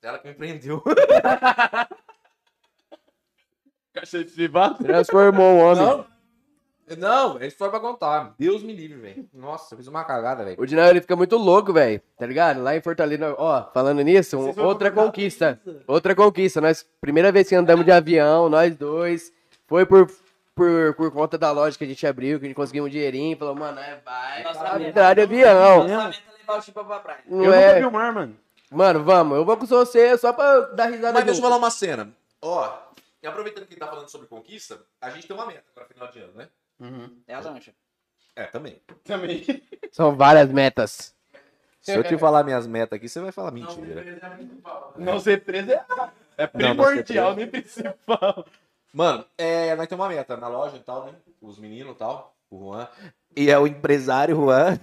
Ela 0.00 0.18
que 0.20 0.28
me 0.28 0.34
prendeu. 0.34 0.80
Cachete 3.92 4.30
privado? 4.32 4.78
Transformou 4.84 5.56
o 5.56 5.58
homem. 5.58 5.84
Não. 5.84 6.06
Não, 6.96 7.36
eles 7.40 7.54
foram 7.54 7.70
pra 7.70 7.80
contar. 7.80 8.34
Deus 8.38 8.62
me 8.62 8.72
livre, 8.72 8.98
velho. 8.98 9.28
Nossa, 9.34 9.74
eu 9.74 9.78
fiz 9.78 9.86
uma 9.88 10.04
cagada, 10.04 10.44
velho. 10.44 10.56
O 10.60 10.66
Dinão, 10.66 10.86
ele 10.88 11.00
fica 11.00 11.16
muito 11.16 11.36
louco, 11.36 11.72
velho. 11.72 12.00
Tá 12.16 12.24
ligado? 12.26 12.62
Lá 12.62 12.76
em 12.76 12.80
Fortaleza, 12.80 13.34
ó, 13.36 13.64
falando 13.72 14.00
nisso, 14.02 14.38
um- 14.38 14.64
outra 14.64 14.90
conquista. 14.90 15.60
Outra 15.86 16.14
conquista. 16.14 16.60
Nós, 16.60 16.86
primeira 17.00 17.30
vez 17.32 17.48
que 17.48 17.54
andamos 17.54 17.84
de 17.84 17.92
avião, 17.92 18.48
nós 18.48 18.74
dois. 18.76 19.32
Foi 19.66 19.84
por, 19.84 20.10
por, 20.54 20.94
por 20.94 21.10
conta 21.12 21.36
da 21.36 21.50
loja 21.50 21.76
que 21.76 21.84
a 21.84 21.86
gente 21.86 22.06
abriu, 22.06 22.38
que 22.38 22.46
a 22.46 22.48
gente 22.48 22.56
conseguiu 22.56 22.84
um 22.84 22.88
dinheirinho. 22.88 23.36
Falou, 23.36 23.54
mano, 23.54 23.78
é, 23.78 24.00
vai. 24.04 24.42
Nossa, 24.44 24.82
entrar 24.82 25.14
de 25.14 25.20
avião. 25.22 25.86
Nossa 25.86 26.08
meta 26.08 26.22
é 26.28 26.38
levar 26.40 26.58
o 26.58 26.62
Chipa 26.62 26.84
pra 26.84 27.00
praia. 27.00 27.20
Não 27.26 27.44
eu 27.44 27.52
é. 27.52 27.66
nunca 27.68 27.80
vi 27.80 27.84
o 27.86 27.92
mar, 27.92 28.12
mano. 28.12 28.36
Mano, 28.70 29.02
vamos. 29.04 29.36
Eu 29.38 29.44
vou 29.44 29.56
com 29.56 29.66
você 29.66 30.16
só 30.18 30.32
pra 30.32 30.60
dar 30.72 30.86
risada 30.86 31.12
Mas 31.14 31.24
deixa 31.24 31.38
eu 31.40 31.42
falar 31.42 31.56
uma 31.56 31.70
cena. 31.70 32.10
Ó, 32.42 32.70
e 33.22 33.26
aproveitando 33.26 33.66
que 33.66 33.72
ele 33.74 33.80
tá 33.80 33.86
falando 33.86 34.08
sobre 34.08 34.26
conquista, 34.26 34.78
a 35.00 35.10
gente 35.10 35.26
tem 35.26 35.34
uma 35.36 35.46
meta 35.46 35.64
pra 35.74 35.84
final 35.86 36.08
de 36.10 36.20
ano, 36.20 36.32
né? 36.34 36.48
É 37.26 37.34
a 37.34 37.40
lancha. 37.40 37.74
É, 38.36 38.44
também. 38.44 38.80
Também. 39.04 39.44
São 39.90 40.14
várias 40.14 40.50
metas. 40.52 41.14
Se 41.80 41.92
eu 41.94 42.04
te 42.04 42.16
falar 42.18 42.44
minhas 42.44 42.66
metas 42.66 42.96
aqui, 42.96 43.08
você 43.08 43.20
vai 43.20 43.32
falar 43.32 43.50
mentira. 43.50 44.04
Não 44.96 45.18
ser 45.18 45.44
preso 45.44 45.72
é, 45.72 45.84
é 46.36 46.46
primordial, 46.46 47.34
nem 47.34 47.46
principal. 47.48 48.46
Mano, 48.92 49.24
é, 49.36 49.74
nós 49.74 49.86
temos 49.88 50.04
uma 50.04 50.12
meta 50.12 50.36
na 50.36 50.48
loja 50.48 50.76
e 50.76 50.80
tal, 50.80 51.06
né? 51.06 51.14
Os 51.42 51.58
meninos 51.58 51.94
e 51.94 51.98
tal, 51.98 52.34
o 52.50 52.58
Juan. 52.58 52.88
E 53.36 53.50
é 53.50 53.58
o 53.58 53.66
empresário 53.66 54.36
Juan. 54.36 54.78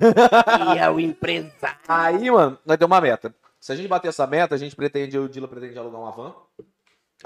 E 0.75 0.77
é 0.77 0.89
o 0.89 0.99
empresário. 0.99 1.79
Aí, 1.87 2.29
mano, 2.29 2.57
nós 2.65 2.77
temos 2.77 2.93
uma 2.93 3.01
meta. 3.01 3.33
Se 3.59 3.71
a 3.71 3.75
gente 3.75 3.87
bater 3.87 4.09
essa 4.09 4.27
meta, 4.27 4.53
a 4.53 4.57
gente 4.57 4.75
pretende, 4.75 5.17
o 5.17 5.27
Dila 5.27 5.47
pretende 5.47 5.77
alugar 5.77 6.01
uma 6.01 6.11
van, 6.11 6.35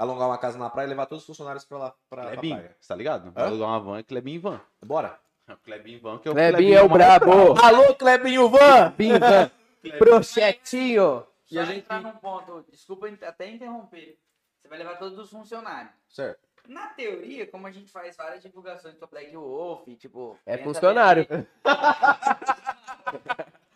alugar 0.00 0.28
uma 0.28 0.38
casa 0.38 0.58
na 0.58 0.70
praia 0.70 0.86
e 0.86 0.90
levar 0.90 1.04
todos 1.06 1.22
os 1.22 1.26
funcionários 1.26 1.64
pra 1.64 1.76
lá, 1.78 1.94
pra, 2.08 2.22
pra 2.22 2.30
Clebinho, 2.32 2.56
praia. 2.56 2.76
você 2.80 2.88
tá 2.88 2.94
ligado? 2.94 3.30
Vai 3.32 3.44
alugar 3.44 3.68
uma 3.68 3.80
van, 3.80 3.98
é 3.98 4.02
Clebinho 4.02 4.40
van. 4.40 4.60
Bora. 4.82 5.20
É 5.46 5.52
o 5.52 5.56
Clebinho 5.58 6.00
van, 6.00 6.18
que 6.18 6.28
é 6.28 6.30
o 6.30 6.34
Clebinho 6.34 6.78
é 6.78 6.82
o 6.82 6.88
brabo. 6.88 7.60
Alô, 7.60 7.94
Clebinho 7.94 8.48
Van! 8.48 8.92
Pinta. 8.92 9.52
Projetinho. 9.98 11.26
E 11.50 11.58
a 11.58 11.64
gente 11.64 11.80
entrar 11.80 12.00
num 12.00 12.12
ponto, 12.12 12.64
desculpa 12.70 13.08
até 13.26 13.50
interromper. 13.50 14.16
Você 14.62 14.68
vai 14.68 14.78
levar 14.78 14.96
todos 14.96 15.18
os 15.18 15.28
funcionários. 15.28 15.92
Certo. 16.08 16.40
Na 16.68 16.86
teoria, 16.88 17.46
como 17.48 17.66
a 17.66 17.72
gente 17.72 17.90
faz 17.90 18.16
várias 18.16 18.42
divulgações 18.42 18.94
do 18.94 19.06
Black 19.08 19.34
Wolf, 19.34 19.88
tipo. 19.98 20.38
É 20.46 20.56
funcionário. 20.58 21.26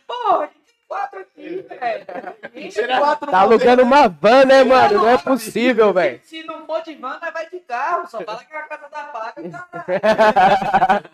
Porra, 0.06 0.50
quatro 0.94 1.20
aqui, 1.20 1.62
velho. 1.62 2.06
Gente, 2.54 2.86
quatro 2.86 3.30
Tá 3.30 3.40
alugando 3.40 3.82
uma 3.82 4.08
van, 4.08 4.44
né, 4.44 4.62
mano? 4.62 4.98
Não 4.98 5.08
é 5.08 5.18
possível, 5.18 5.92
velho. 5.92 6.20
Se 6.24 6.44
não 6.44 6.64
for 6.64 6.80
de 6.82 6.94
van, 6.94 7.18
nós 7.20 7.32
vai 7.32 7.50
de 7.50 7.58
carro. 7.60 8.08
Só 8.08 8.20
fala 8.22 8.44
que 8.44 8.54
a 8.54 8.62
casa 8.62 8.88
tá 8.88 9.04
paga, 9.04 9.42
caralho. 10.00 11.10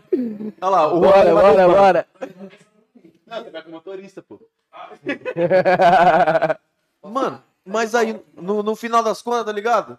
Olha 0.61 0.71
lá, 0.71 0.93
o 0.93 1.01
Bora, 1.01 1.35
bora, 1.35 1.69
bora. 1.69 2.07
Não, 3.27 3.43
você 3.43 3.51
vai 3.51 3.63
com 3.63 3.71
motorista, 3.71 4.23
pô. 4.23 4.39
Mano, 7.03 7.43
mas 7.65 7.95
aí, 7.95 8.23
no, 8.35 8.63
no 8.63 8.77
final 8.77 9.03
das 9.03 9.23
contas, 9.23 9.47
tá 9.47 9.53
ligado? 9.53 9.99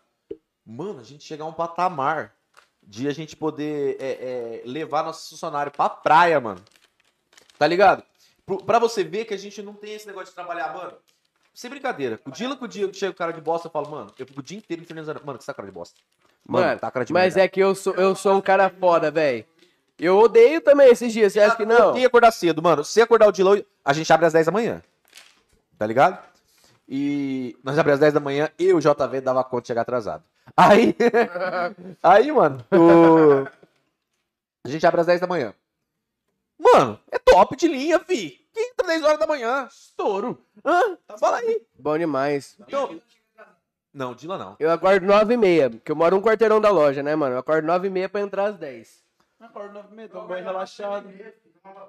Mano, 0.63 0.99
a 0.99 1.03
gente 1.03 1.23
chegar 1.23 1.45
a 1.45 1.47
um 1.47 1.53
patamar 1.53 2.35
de 2.83 3.07
a 3.07 3.11
gente 3.11 3.35
poder 3.35 3.97
é, 3.99 4.11
é, 4.11 4.61
levar 4.65 5.03
nosso 5.03 5.31
funcionário 5.31 5.71
pra 5.71 5.89
praia, 5.89 6.39
mano. 6.39 6.63
Tá 7.57 7.65
ligado? 7.65 8.03
Pra 8.57 8.79
você 8.79 9.03
ver 9.03 9.25
que 9.25 9.33
a 9.33 9.37
gente 9.37 9.61
não 9.61 9.73
tem 9.73 9.93
esse 9.93 10.07
negócio 10.07 10.29
de 10.29 10.35
trabalhar, 10.35 10.73
mano. 10.73 10.93
Sem 11.53 11.69
brincadeira. 11.69 12.19
O 12.25 12.31
dia 12.31 12.55
que 12.55 12.63
o 12.63 12.67
dia 12.67 12.87
que 12.87 12.97
chega 12.97 13.11
o 13.11 13.15
cara 13.15 13.33
de 13.33 13.41
bosta, 13.41 13.67
eu 13.67 13.71
falo, 13.71 13.89
mano, 13.89 14.13
eu 14.17 14.25
fico 14.25 14.39
o 14.39 14.43
dia 14.43 14.57
inteiro 14.57 14.81
infernizando. 14.83 15.21
Mano, 15.25 15.37
que 15.37 15.43
você 15.43 15.51
tá 15.51 15.55
cara 15.55 15.67
de 15.67 15.73
bosta. 15.73 15.99
Mano, 16.47 16.79
tá 16.79 16.87
com 16.87 16.93
cara 16.93 17.05
de 17.05 17.13
Mas 17.13 17.35
merda. 17.35 17.45
é 17.45 17.47
que 17.47 17.59
eu 17.59 17.75
sou, 17.75 17.93
eu 17.95 18.15
sou 18.15 18.35
um 18.35 18.41
cara 18.41 18.69
foda, 18.69 19.11
velho. 19.11 19.45
Eu 19.99 20.17
odeio 20.17 20.61
também 20.61 20.89
esses 20.89 21.11
dias, 21.13 21.31
você 21.33 21.39
acha 21.41 21.55
que 21.55 21.61
Eu 21.63 21.67
não? 21.67 21.89
odeio 21.89 22.07
acordar 22.07 22.31
cedo, 22.31 22.61
mano. 22.61 22.83
Se 22.83 23.01
acordar 23.01 23.27
o 23.27 23.31
Dilão, 23.31 23.61
a 23.85 23.93
gente 23.93 24.11
abre 24.11 24.25
às 24.25 24.33
10 24.33 24.45
da 24.47 24.51
manhã. 24.51 24.81
Tá 25.77 25.85
ligado? 25.85 26.17
E 26.89 27.55
nós 27.63 27.77
abrimos 27.77 27.95
às 27.95 27.99
10 27.99 28.13
da 28.13 28.19
manhã 28.19 28.49
e 28.57 28.73
o 28.73 28.79
JV 28.79 29.21
dava 29.21 29.43
conta 29.43 29.61
de 29.63 29.67
chegar 29.67 29.81
atrasado. 29.81 30.23
Aí, 30.57 30.95
aí 32.01 32.31
mano, 32.31 32.65
o- 32.71 33.47
a 34.65 34.69
gente 34.69 34.85
abre 34.87 35.01
às 35.01 35.07
10 35.07 35.19
da 35.21 35.27
manhã. 35.27 35.53
Mano, 36.59 36.99
é 37.11 37.19
top 37.31 37.55
de 37.55 37.67
linha, 37.67 37.99
fi. 37.99 38.39
Quem 38.53 38.69
entra 38.69 38.87
10 38.87 39.03
horas 39.03 39.19
da 39.19 39.27
manhã? 39.27 39.67
Estouro. 39.69 40.43
Hã? 40.65 40.97
Fala 41.19 41.37
aí. 41.37 41.61
Bom 41.79 41.97
demais. 41.97 42.55
Então... 42.59 42.99
Não, 43.93 44.13
Dila 44.15 44.37
não. 44.37 44.55
Eu 44.57 44.71
acordo 44.71 45.05
nove 45.05 45.33
e 45.33 45.37
meia, 45.37 45.69
porque 45.69 45.91
eu 45.91 45.95
moro 45.97 46.15
um 46.15 46.21
quarteirão 46.21 46.61
da 46.61 46.69
loja, 46.69 47.03
né, 47.03 47.13
mano? 47.13 47.35
Eu 47.35 47.39
acordo 47.39 47.65
nove 47.67 47.87
e 47.87 47.89
meia 47.91 48.07
pra 48.07 48.21
entrar 48.21 48.45
às 48.45 48.57
10. 48.57 49.03
Acorda 49.39 49.73
nove 49.73 49.87
e 49.91 49.95
meia, 49.95 50.07
toma 50.09 50.23
um 50.23 50.27
banho 50.27 50.43
relaxado. 50.45 51.09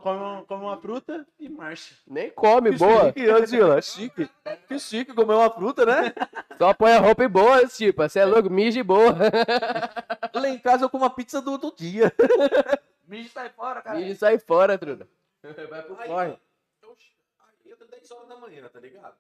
Come, 0.03 0.19
um- 0.21 0.45
come 0.45 0.65
uma 0.65 0.77
fruta 0.81 1.25
e 1.39 1.49
marcha. 1.49 1.95
Nem 2.07 2.29
come, 2.31 2.73
boa. 2.73 3.07
Chique, 3.07 3.31
ô, 3.31 3.41
Dila, 3.47 3.81
chique. 3.83 4.31
Que 4.69 4.79
chique 4.79 5.15
comer 5.15 5.35
uma 5.35 5.49
fruta, 5.51 5.87
né? 5.87 6.13
Só 6.59 6.75
põe 6.75 6.93
a 6.93 6.99
roupa 6.99 7.25
e 7.25 7.29
boa, 7.29 7.67
tipo, 7.67 8.03
você 8.03 8.19
é 8.19 8.25
louco, 8.25 8.51
mija 8.51 8.81
e 8.81 8.83
boa. 8.83 9.17
Lá 10.35 10.49
em 10.49 10.59
casa 10.59 10.85
eu 10.85 10.91
como 10.91 11.05
a 11.05 11.11
pizza 11.11 11.41
do, 11.41 11.57
do 11.57 11.73
dia. 11.75 12.13
Mijo 13.07 13.31
sai 13.31 13.49
fora, 13.51 13.81
cara. 13.81 13.97
Mija 13.99 14.11
e 14.13 14.17
sai 14.17 14.39
fora, 14.39 14.77
truda. 14.77 15.09
Vai 15.71 15.83
pro 15.83 16.01
Aí, 16.01 16.09
corre. 16.09 16.39
Eu, 16.83 16.97
aí 17.41 17.71
eu 17.71 17.77
tô 17.77 17.85
10 17.87 18.11
horas 18.11 18.29
da 18.29 18.37
manhã, 18.37 18.69
tá 18.69 18.81
ligado? 18.81 19.17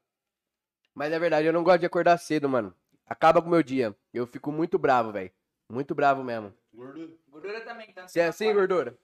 Mas 0.94 1.12
é 1.12 1.18
verdade, 1.18 1.46
eu 1.46 1.52
não 1.52 1.64
gosto 1.64 1.80
de 1.80 1.86
acordar 1.86 2.18
cedo, 2.18 2.48
mano. 2.48 2.74
Acaba 3.06 3.40
com 3.40 3.48
o 3.48 3.50
meu 3.50 3.62
dia. 3.62 3.94
Eu 4.12 4.26
fico 4.26 4.52
muito 4.52 4.78
bravo, 4.78 5.12
velho. 5.12 5.32
Muito 5.68 5.94
bravo 5.94 6.22
mesmo. 6.22 6.54
Gordura. 6.72 7.12
Gordura 7.28 7.60
também, 7.62 7.92
tá? 7.92 8.06
Você 8.06 8.20
é 8.20 8.26
assim, 8.26 8.52
gordura? 8.52 8.96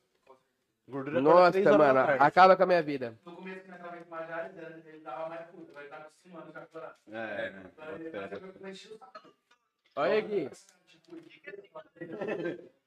Gordura 0.87 1.21
Nossa, 1.21 1.77
mano, 1.77 2.01
acaba 2.19 2.57
com 2.57 2.63
a 2.63 2.67
minha 2.67 2.83
vida. 2.83 3.19
No 3.25 3.33
começo 3.37 3.61
que 3.63 3.69
nós 3.69 3.79
tava 3.79 4.05
majorizando, 4.09 4.89
ele 4.89 5.01
tava 5.01 5.29
mais 5.29 5.47
puto, 5.51 5.73
vai 5.73 5.85
estar 5.85 5.97
acostumando 5.99 6.53
já 6.53 6.63
agora. 6.63 6.97
É, 7.09 7.51
né? 7.51 7.71
Bota 7.77 8.11
fé. 8.11 8.43
Olha 9.97 10.19
aqui. 10.19 10.51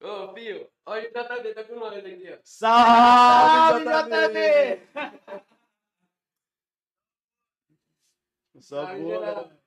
Ô, 0.00 0.28
Pio, 0.32 0.68
olha 0.86 1.08
o 1.08 1.12
JB, 1.12 1.54
tá 1.54 1.64
com 1.64 1.74
nós 1.76 1.98
aqui, 2.04 2.32
ó. 2.32 2.38
Salve, 2.44 3.84
JB! 3.84 4.80
Só 8.60 8.84
Salve, 8.86 9.02
boa. 9.02 9.58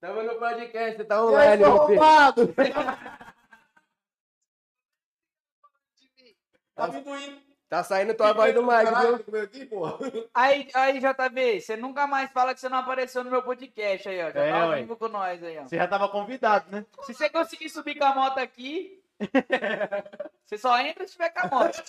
Tamo 0.00 0.22
no 0.22 0.38
podcast, 0.38 0.96
você 0.98 1.04
tá 1.04 1.24
online, 1.24 1.62
meu 1.62 1.86
filho. 1.86 2.00
Tá 6.74 6.86
vindo 6.88 7.16
indo. 7.16 7.40
Tá 7.70 7.82
saindo 7.82 8.14
tua 8.14 8.34
voz 8.34 8.52
do 8.54 8.62
Mike, 8.62 8.92
viu? 9.66 10.30
Aí, 10.34 10.68
aí, 10.74 11.00
JB, 11.00 11.60
você 11.60 11.74
nunca 11.74 12.06
mais 12.06 12.30
fala 12.30 12.52
que 12.54 12.60
você 12.60 12.68
não 12.68 12.76
apareceu 12.78 13.24
no 13.24 13.30
meu 13.30 13.42
podcast 13.42 14.08
aí, 14.08 14.22
ó. 14.22 14.30
Já 14.30 14.40
É, 14.44 14.52
tá 14.52 14.68
ué. 14.68 14.76
vivo 14.82 14.96
com 14.96 15.08
nós 15.08 15.42
aí, 15.42 15.58
ó. 15.58 15.62
Você 15.62 15.76
já 15.76 15.88
tava 15.88 16.06
convidado, 16.10 16.70
né? 16.70 16.84
Se 17.02 17.14
você 17.14 17.30
conseguir 17.30 17.70
subir 17.70 17.96
com 17.96 18.04
a 18.04 18.14
moto 18.14 18.36
aqui, 18.38 18.95
você 20.44 20.58
só 20.58 20.78
entra 20.80 21.06
se 21.06 21.12
tiver 21.12 21.30
com 21.30 21.46
a 21.46 21.48
moto. 21.48 21.82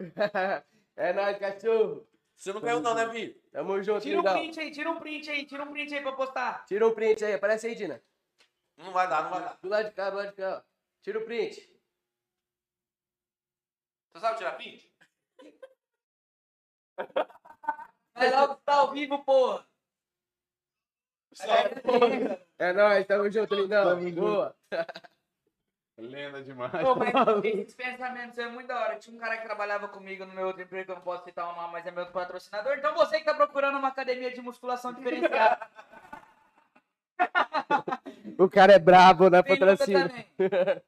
É 0.96 1.12
nóis, 1.12 1.38
cachorro. 1.38 2.06
Você 2.34 2.52
não 2.52 2.60
caiu 2.60 2.80
não, 2.80 2.92
né, 2.94 3.06
Vi? 3.06 3.34
Tamo 3.52 3.80
junto, 3.82 4.00
Tira 4.02 4.16
um 4.18 4.20
lindão. 4.20 4.34
print 4.38 4.60
aí, 4.60 4.70
tira 4.72 4.90
um 4.90 4.98
print 4.98 5.30
aí, 5.30 5.46
tira 5.46 5.62
um 5.62 5.70
print 5.72 5.94
aí 5.94 6.02
pra 6.02 6.12
postar. 6.12 6.64
Tira 6.66 6.86
um 6.88 6.94
print 6.94 7.24
aí, 7.24 7.34
aparece 7.34 7.66
aí, 7.68 7.74
Dina. 7.76 8.02
Não 8.76 8.92
vai 8.92 9.08
dar, 9.08 9.22
não 9.24 9.30
vai 9.30 9.40
dar. 9.42 9.58
Do 9.62 9.68
lado 9.68 9.88
de 9.88 9.94
cá, 9.94 10.10
do 10.10 10.16
lado 10.16 10.30
de 10.30 10.34
cá, 10.36 10.58
ó. 10.58 10.62
Tira 11.02 11.18
o 11.20 11.24
print. 11.24 11.60
Você 14.12 14.20
sabe 14.20 14.38
tirar 14.38 14.52
print? 14.56 14.92
Vai 18.14 18.30
logo 18.30 18.56
que 18.56 18.62
tá 18.64 18.74
ao 18.74 18.92
vivo, 18.92 19.24
porra. 19.24 19.64
É 22.58 22.72
nóis, 22.72 23.06
tamo 23.06 23.30
junto, 23.30 23.54
lindão. 23.54 23.84
Tamo 23.84 24.08
junto. 24.08 24.20
Boa. 24.20 24.56
Lenda 25.96 26.42
demais. 26.42 26.72
Pô, 26.72 26.94
mas 26.94 27.12
esses 27.44 27.74
pensamentos 27.74 28.38
é 28.38 28.48
muito 28.48 28.68
da 28.68 28.80
hora. 28.80 28.96
Tinha 28.96 29.16
um 29.16 29.18
cara 29.18 29.36
que 29.36 29.44
trabalhava 29.44 29.88
comigo 29.88 30.24
no 30.24 30.32
meu 30.32 30.46
outro 30.46 30.62
emprego, 30.62 30.86
que 30.86 30.90
eu 30.92 30.96
não 30.96 31.02
posso 31.02 31.24
citar 31.24 31.52
o 31.52 31.56
nome, 31.56 31.72
mas 31.72 31.86
é 31.86 31.90
meu 31.90 32.06
patrocinador. 32.06 32.78
Então 32.78 32.94
você 32.94 33.18
que 33.18 33.24
tá 33.24 33.34
procurando 33.34 33.78
uma 33.78 33.88
academia 33.88 34.32
de 34.32 34.40
musculação 34.40 34.92
diferenciada, 34.92 35.68
O 38.38 38.48
cara 38.48 38.74
é 38.74 38.78
brabo 38.78 39.24
luta 39.24 39.42
patrocínio. 39.42 40.10
É, 40.38 40.82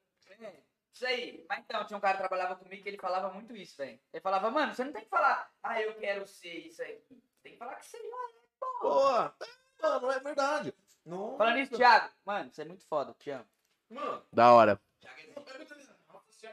Isso 0.92 1.06
aí. 1.06 1.44
Mas 1.48 1.58
então, 1.60 1.84
tinha 1.84 1.96
um 1.96 2.00
cara 2.00 2.14
que 2.14 2.20
trabalhava 2.20 2.56
comigo 2.56 2.82
que 2.82 2.88
ele 2.88 2.98
falava 2.98 3.32
muito 3.32 3.56
isso, 3.56 3.76
velho. 3.76 3.98
Ele 4.12 4.20
falava, 4.20 4.50
mano, 4.50 4.72
você 4.74 4.84
não 4.84 4.92
tem 4.92 5.02
que 5.02 5.08
falar, 5.08 5.50
ah, 5.62 5.80
eu 5.82 5.94
quero 5.94 6.26
ser 6.26 6.66
isso 6.66 6.82
aí. 6.82 7.00
Tem 7.42 7.52
que 7.52 7.58
falar 7.58 7.74
que 7.76 7.86
você 7.86 7.98
já 7.98 8.04
é, 8.06 8.30
pô. 8.60 8.78
Boa. 8.80 9.34
Mano, 9.82 10.10
é 10.10 10.20
verdade. 10.20 10.74
Não. 11.04 11.36
Falando 11.36 11.56
nisso, 11.56 11.76
Thiago, 11.76 12.10
mano, 12.24 12.50
você 12.52 12.62
é 12.62 12.64
muito 12.64 12.84
foda, 12.86 13.14
te 13.18 13.30
amo. 13.30 13.44
Mano, 13.88 14.22
Da 14.32 14.52
hora. 14.52 14.80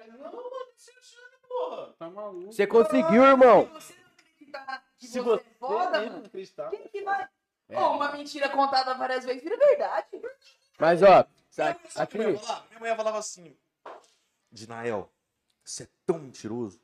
não, 0.07 0.19
mano, 0.19 0.41
você 0.75 0.91
achando, 0.91 1.37
porra. 1.47 1.93
Tá 1.99 2.09
maluco. 2.09 2.51
Você 2.51 2.65
conseguiu, 2.67 3.23
irmão. 3.23 3.65
Se 3.65 3.71
você 3.73 3.93
não 4.01 4.09
acreditar 4.11 4.83
que 4.97 5.07
Se 5.07 5.19
você, 5.19 5.43
você 5.43 5.49
é 5.49 5.53
foda, 5.59 6.01
mano, 6.01 6.25
acreditar. 6.25 6.69
quem 6.69 6.87
que 6.87 7.01
vai? 7.03 7.27
Pô, 7.67 7.89
uma 7.91 8.11
mentira 8.13 8.49
contada 8.49 8.93
várias 8.95 9.25
vezes 9.25 9.43
vira 9.43 9.57
verdade. 9.57 10.07
Mas, 10.79 11.03
ó, 11.03 11.25
sa- 11.49 11.75
Sabe 11.89 12.03
aqui, 12.03 12.17
minha 12.17 12.29
mãe 12.29 12.37
falava? 12.39 12.67
Minha 12.69 12.79
mãe 12.79 12.95
falava 12.95 13.17
assim: 13.17 13.57
Dinael, 14.51 15.11
você 15.63 15.83
é 15.83 15.87
tão 16.05 16.19
mentiroso 16.19 16.79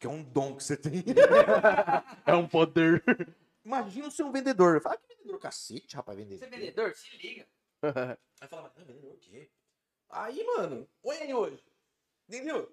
que 0.00 0.06
é 0.06 0.10
um 0.10 0.22
dom 0.22 0.56
que 0.56 0.64
você 0.64 0.76
tem. 0.76 1.04
É 2.24 2.34
um 2.34 2.48
poder. 2.48 3.02
Imagina 3.64 4.10
ser 4.10 4.24
um 4.24 4.32
vendedor. 4.32 4.74
Eu 4.74 4.80
falava, 4.80 5.00
que 5.00 5.08
vendedor 5.08 5.38
cacete, 5.38 5.96
rapaz, 5.96 6.18
vender. 6.18 6.38
Você 6.38 6.44
é 6.44 6.48
vendedor? 6.48 6.94
Se 6.94 7.16
liga. 7.16 7.48
Aí 7.82 8.18
eu 8.42 8.48
falava, 8.48 8.72
não, 8.76 8.84
vendedor 8.84 9.12
o 9.12 9.18
quê? 9.18 9.50
Aí, 10.10 10.44
mano, 10.44 10.88
olha 11.02 11.20
aí 11.20 11.32
hoje. 11.32 11.64
Entendeu? 12.28 12.70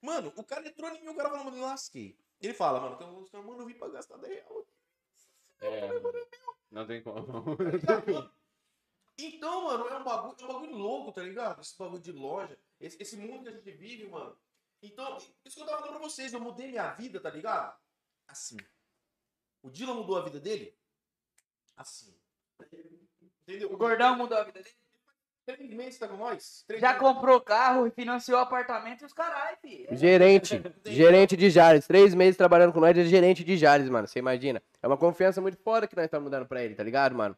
Mano, 0.00 0.32
o 0.34 0.42
cara 0.42 0.66
entrou 0.66 0.90
em 0.90 1.02
mim, 1.02 1.08
o 1.08 1.14
cara 1.14 1.28
falou, 1.28 1.44
mano, 1.44 1.58
eu 1.58 1.64
lasquei. 1.64 2.18
Ele 2.40 2.54
fala, 2.54 2.80
mano, 2.80 3.18
uns 3.18 3.28
caras, 3.28 3.46
mano, 3.46 3.62
eu 3.62 3.66
vim 3.66 3.74
pra 3.74 3.88
gastar 3.88 4.16
10 4.16 4.32
reais. 4.32 4.66
É, 5.60 5.90
não 6.70 6.86
tem 6.86 7.02
como. 7.02 7.20
Então, 9.18 9.64
mano, 9.64 9.86
é 9.88 9.98
um 9.98 10.04
bagulho, 10.04 10.36
é 10.40 10.44
um 10.44 10.48
bagulho 10.48 10.76
louco, 10.76 11.12
tá 11.12 11.22
ligado? 11.22 11.60
Esse 11.60 11.76
bagulho 11.76 12.00
de 12.00 12.12
loja, 12.12 12.58
esse, 12.80 12.96
esse 13.02 13.16
mundo 13.18 13.42
que 13.42 13.48
a 13.50 13.52
gente 13.52 13.70
vive, 13.72 14.08
mano. 14.08 14.34
Então, 14.82 15.18
isso 15.44 15.56
que 15.56 15.60
eu 15.60 15.66
tava 15.66 15.82
falando 15.82 15.98
pra 15.98 16.08
vocês, 16.08 16.32
eu 16.32 16.40
mudei 16.40 16.68
minha 16.68 16.90
vida, 16.92 17.20
tá 17.20 17.28
ligado? 17.28 17.78
Assim. 18.26 18.56
O 19.62 19.70
Dylan 19.70 19.94
mudou 19.94 20.16
a 20.18 20.22
vida 20.22 20.40
dele? 20.40 20.74
Assim. 21.76 22.14
Entendeu? 23.46 23.72
O 23.72 23.76
gordão 23.76 24.16
mudou 24.16 24.38
a 24.38 24.44
vida 24.44 24.60
dele. 24.60 24.74
Três 25.46 25.70
meses 25.72 25.98
tá 25.98 26.06
com 26.06 26.16
nós? 26.16 26.64
Três 26.66 26.80
Já 26.80 26.92
meses. 26.92 27.02
comprou 27.02 27.40
carro 27.40 27.86
e 27.86 27.90
financiou 27.90 28.38
apartamento 28.38 29.02
e 29.02 29.04
os 29.06 29.12
caralho, 29.12 29.56
filho. 29.60 29.88
gerente. 29.96 30.62
Gerente 30.86 31.36
de 31.36 31.50
Jales. 31.50 31.86
Três 31.86 32.14
meses 32.14 32.36
trabalhando 32.36 32.72
com 32.72 32.78
nós, 32.80 32.90
ele 32.90 33.00
é 33.00 33.04
gerente 33.10 33.42
de 33.42 33.56
Jales, 33.56 33.88
mano. 33.88 34.06
Você 34.06 34.18
imagina? 34.18 34.62
É 34.82 34.86
uma 34.86 34.96
confiança 34.96 35.40
muito 35.40 35.58
foda 35.58 35.88
que 35.88 35.96
nós 35.96 36.04
estamos 36.04 36.30
dando 36.30 36.46
pra 36.46 36.62
ele, 36.62 36.74
tá 36.74 36.84
ligado, 36.84 37.14
mano? 37.16 37.36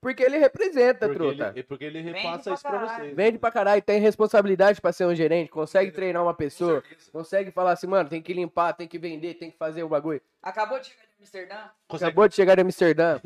Porque 0.00 0.22
ele 0.22 0.36
representa, 0.36 1.06
Porque 1.08 1.14
truta. 1.18 1.52
ele, 1.54 1.62
porque 1.62 1.84
ele 1.84 2.02
Vende 2.02 2.18
repassa 2.18 2.42
pra 2.42 2.52
isso 2.54 2.62
pra 2.62 2.70
caralho. 2.72 3.04
vocês. 3.04 3.16
Vende 3.16 3.38
pra 3.38 3.50
caralho, 3.50 3.80
tem 3.80 3.98
responsabilidade 4.00 4.78
pra 4.78 4.92
ser 4.92 5.06
um 5.06 5.14
gerente, 5.14 5.50
consegue 5.50 5.90
treinar 5.92 6.22
uma 6.22 6.34
pessoa, 6.34 6.84
consegue 7.10 7.50
falar 7.50 7.72
assim, 7.72 7.86
mano, 7.86 8.10
tem 8.10 8.20
que 8.20 8.34
limpar, 8.34 8.74
tem 8.74 8.86
que 8.86 8.98
vender, 8.98 9.32
tem 9.34 9.50
que 9.50 9.56
fazer 9.56 9.82
o 9.82 9.88
bagulho. 9.88 10.20
Acabou 10.42 10.78
de 10.78 10.88
chegar 10.88 11.00
de 11.03 11.03
Amsterdã? 11.20 11.70
Consegue 11.88 12.08
Acabou 12.10 12.28
de 12.28 12.34
chegar 12.34 12.54
de 12.56 12.62
Amsterdã. 12.62 13.20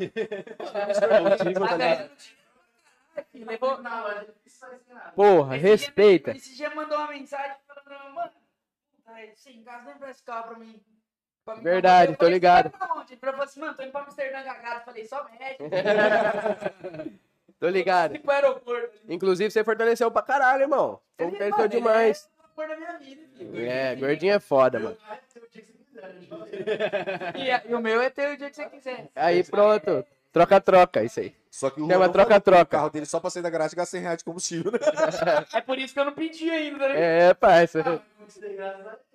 Tá 0.59 1.77
vendo? 1.77 2.09
Levou... 3.33 3.79
Porra, 5.15 5.55
Esse 5.57 5.61
dia- 5.65 5.71
respeita. 5.71 6.31
Esse 6.31 6.55
dia 6.55 6.69
mandou 6.73 6.97
uma 6.97 7.07
mensagem 7.09 7.55
falando, 7.67 8.13
mano, 8.15 8.31
puta, 8.95 9.11
sem 9.35 9.61
casa 9.63 9.83
nem 9.85 9.97
pra 9.97 10.09
esse 10.11 10.23
carro 10.23 10.49
pra 10.49 10.59
mim. 10.59 10.81
Pra 11.43 11.55
mim, 11.55 11.63
Verdade, 11.63 12.15
tô 12.15 12.27
ligado. 12.27 12.71
Assim, 13.41 13.59
mano, 13.59 13.73
tô 13.73 13.83
indo 13.83 13.91
pra 13.91 14.01
Amsterdã 14.03 14.43
cagado. 14.43 14.85
Falei, 14.85 15.05
só 15.05 15.23
médico. 15.39 15.63
Tô 17.59 17.67
ligado. 17.67 18.11
Fui 18.11 18.19
pro 18.19 18.31
aeroporto. 18.31 18.97
Inclusive, 19.09 19.51
você 19.51 19.65
fortaleceu 19.65 20.09
pra 20.09 20.21
caralho, 20.21 20.61
irmão. 20.63 21.01
Fortaleceu 21.17 21.67
demais. 21.67 22.29
É 22.57 22.97
filho. 22.99 23.59
É, 23.67 23.95
gordinho 23.97 24.33
é 24.33 24.39
foda, 24.39 24.79
mano. 24.79 24.97
E, 27.35 27.69
e 27.71 27.75
o 27.75 27.79
meu 27.79 28.01
é 28.01 28.09
ter 28.09 28.33
o 28.33 28.37
dia 28.37 28.49
que 28.49 28.55
você 28.55 28.65
quiser. 28.69 29.09
Aí 29.15 29.43
pronto. 29.43 30.05
Troca-troca, 30.31 31.03
isso 31.03 31.19
aí. 31.19 31.35
Só 31.49 31.69
que 31.71 31.81
o 31.81 31.87
Chama 31.87 32.07
troca-troca. 32.09 32.65
que 32.65 32.67
O 32.75 32.77
carro 32.77 32.89
dele 32.91 33.05
só 33.07 33.19
pra 33.19 33.31
sair 33.31 33.41
da 33.41 33.49
garagem 33.49 33.75
gasta 33.75 33.91
100 33.97 34.01
reais 34.01 34.17
de 34.19 34.23
combustível, 34.23 34.71
né? 34.71 34.77
É 35.53 35.61
por 35.61 35.77
isso 35.79 35.93
que 35.93 35.99
eu 35.99 36.05
não 36.05 36.13
pedi 36.13 36.49
ainda, 36.49 36.87
né? 36.87 37.29
É, 37.29 37.33
parça. 37.33 37.79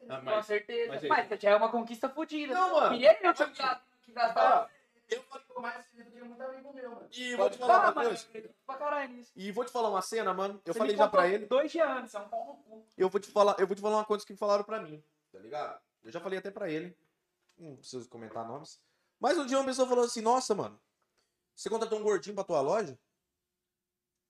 Ah, 0.08 0.16
Com 0.18 0.24
mas- 0.24 0.46
certeza. 0.46 1.00
mas 1.08 1.28
já 1.40 1.50
é 1.50 1.56
uma 1.56 1.70
conquista 1.70 2.08
fodida. 2.08 2.52
Não, 2.52 2.72
mano. 2.74 2.90
Queria 2.90 3.12
eu 3.12 3.16
que 3.16 4.12
gastava. 4.12 4.68
Eu 5.08 5.22
falei, 5.22 5.44
Mas 5.60 5.84
eu 5.96 6.04
tenho 6.06 6.24
muito 6.26 6.42
amigo 6.42 6.72
meu, 6.74 6.90
mano. 6.90 7.06
e 7.16 7.36
vou 7.36 7.50
te 7.50 7.58
falar 7.58 7.94
Ah. 7.96 9.04
E 9.36 9.52
vou 9.52 9.64
te 9.64 9.70
falar 9.70 9.90
uma 9.90 10.02
cena, 10.02 10.34
mano. 10.34 10.60
Eu 10.64 10.72
Você 10.72 10.78
falei 10.78 10.96
já 10.96 11.06
pra 11.06 11.28
ele. 11.28 11.46
Dois 11.46 11.70
dias 11.70 11.88
antes, 11.88 12.14
é 12.14 12.18
um 12.18 12.28
pau 12.28 12.44
no 12.46 12.54
cu. 12.54 12.84
Eu 12.98 13.08
vou 13.08 13.20
te 13.20 13.30
falar, 13.30 13.54
eu 13.58 13.66
vou 13.66 13.76
te 13.76 13.82
falar 13.82 13.98
uma 13.98 14.04
coisa 14.04 14.26
que 14.26 14.34
falaram 14.34 14.64
pra 14.64 14.80
mim, 14.80 15.02
tá 15.32 15.38
ligado? 15.38 15.78
Eu 16.04 16.12
já 16.12 16.20
falei 16.20 16.38
até 16.38 16.50
pra 16.50 16.70
ele. 16.70 16.96
Não 17.56 17.76
preciso 17.76 18.08
comentar 18.08 18.46
nomes. 18.46 18.80
Mas 19.18 19.38
um 19.38 19.46
dia 19.46 19.58
uma 19.58 19.64
pessoa 19.64 19.88
falou 19.88 20.04
assim: 20.04 20.20
"Nossa, 20.20 20.54
mano, 20.54 20.80
você 21.54 21.70
contratou 21.70 21.98
um 21.98 22.02
gordinho 22.02 22.34
pra 22.34 22.44
tua 22.44 22.60
loja? 22.60 22.98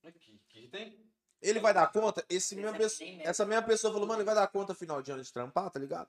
Que, 0.03 0.39
que 0.49 0.69
tem? 0.69 1.11
Ele 1.43 1.59
vai 1.61 1.75
dar 1.75 1.91
conta?" 1.91 2.25
Esse 2.29 2.59
é 2.65 2.73
pessoa, 2.73 3.11
essa 3.23 3.45
mesma 3.45 3.67
pessoa 3.67 3.93
falou: 3.93 4.07
"Mano, 4.07 4.21
ele 4.21 4.27
vai 4.27 4.35
dar 4.35 4.47
conta 4.49 4.75
final 4.75 5.03
de 5.03 5.11
ano 5.11 5.23
de 5.23 5.33
trampar, 5.33 5.71
tá 5.71 5.79
ligado?" 5.79 6.09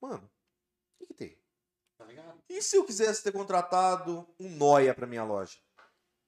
Mano, 0.00 0.30
o 0.94 0.98
que 0.98 1.06
que 1.06 1.14
tem? 1.14 1.38
Tá 1.96 2.04
ligado? 2.04 2.36
O 2.38 2.42
E 2.48 2.60
se 2.60 2.76
eu 2.76 2.84
quisesse 2.84 3.22
ter 3.22 3.32
contratado 3.32 4.28
um 4.38 4.50
noia 4.56 4.94
pra 4.94 5.06
minha 5.06 5.24
loja? 5.24 5.58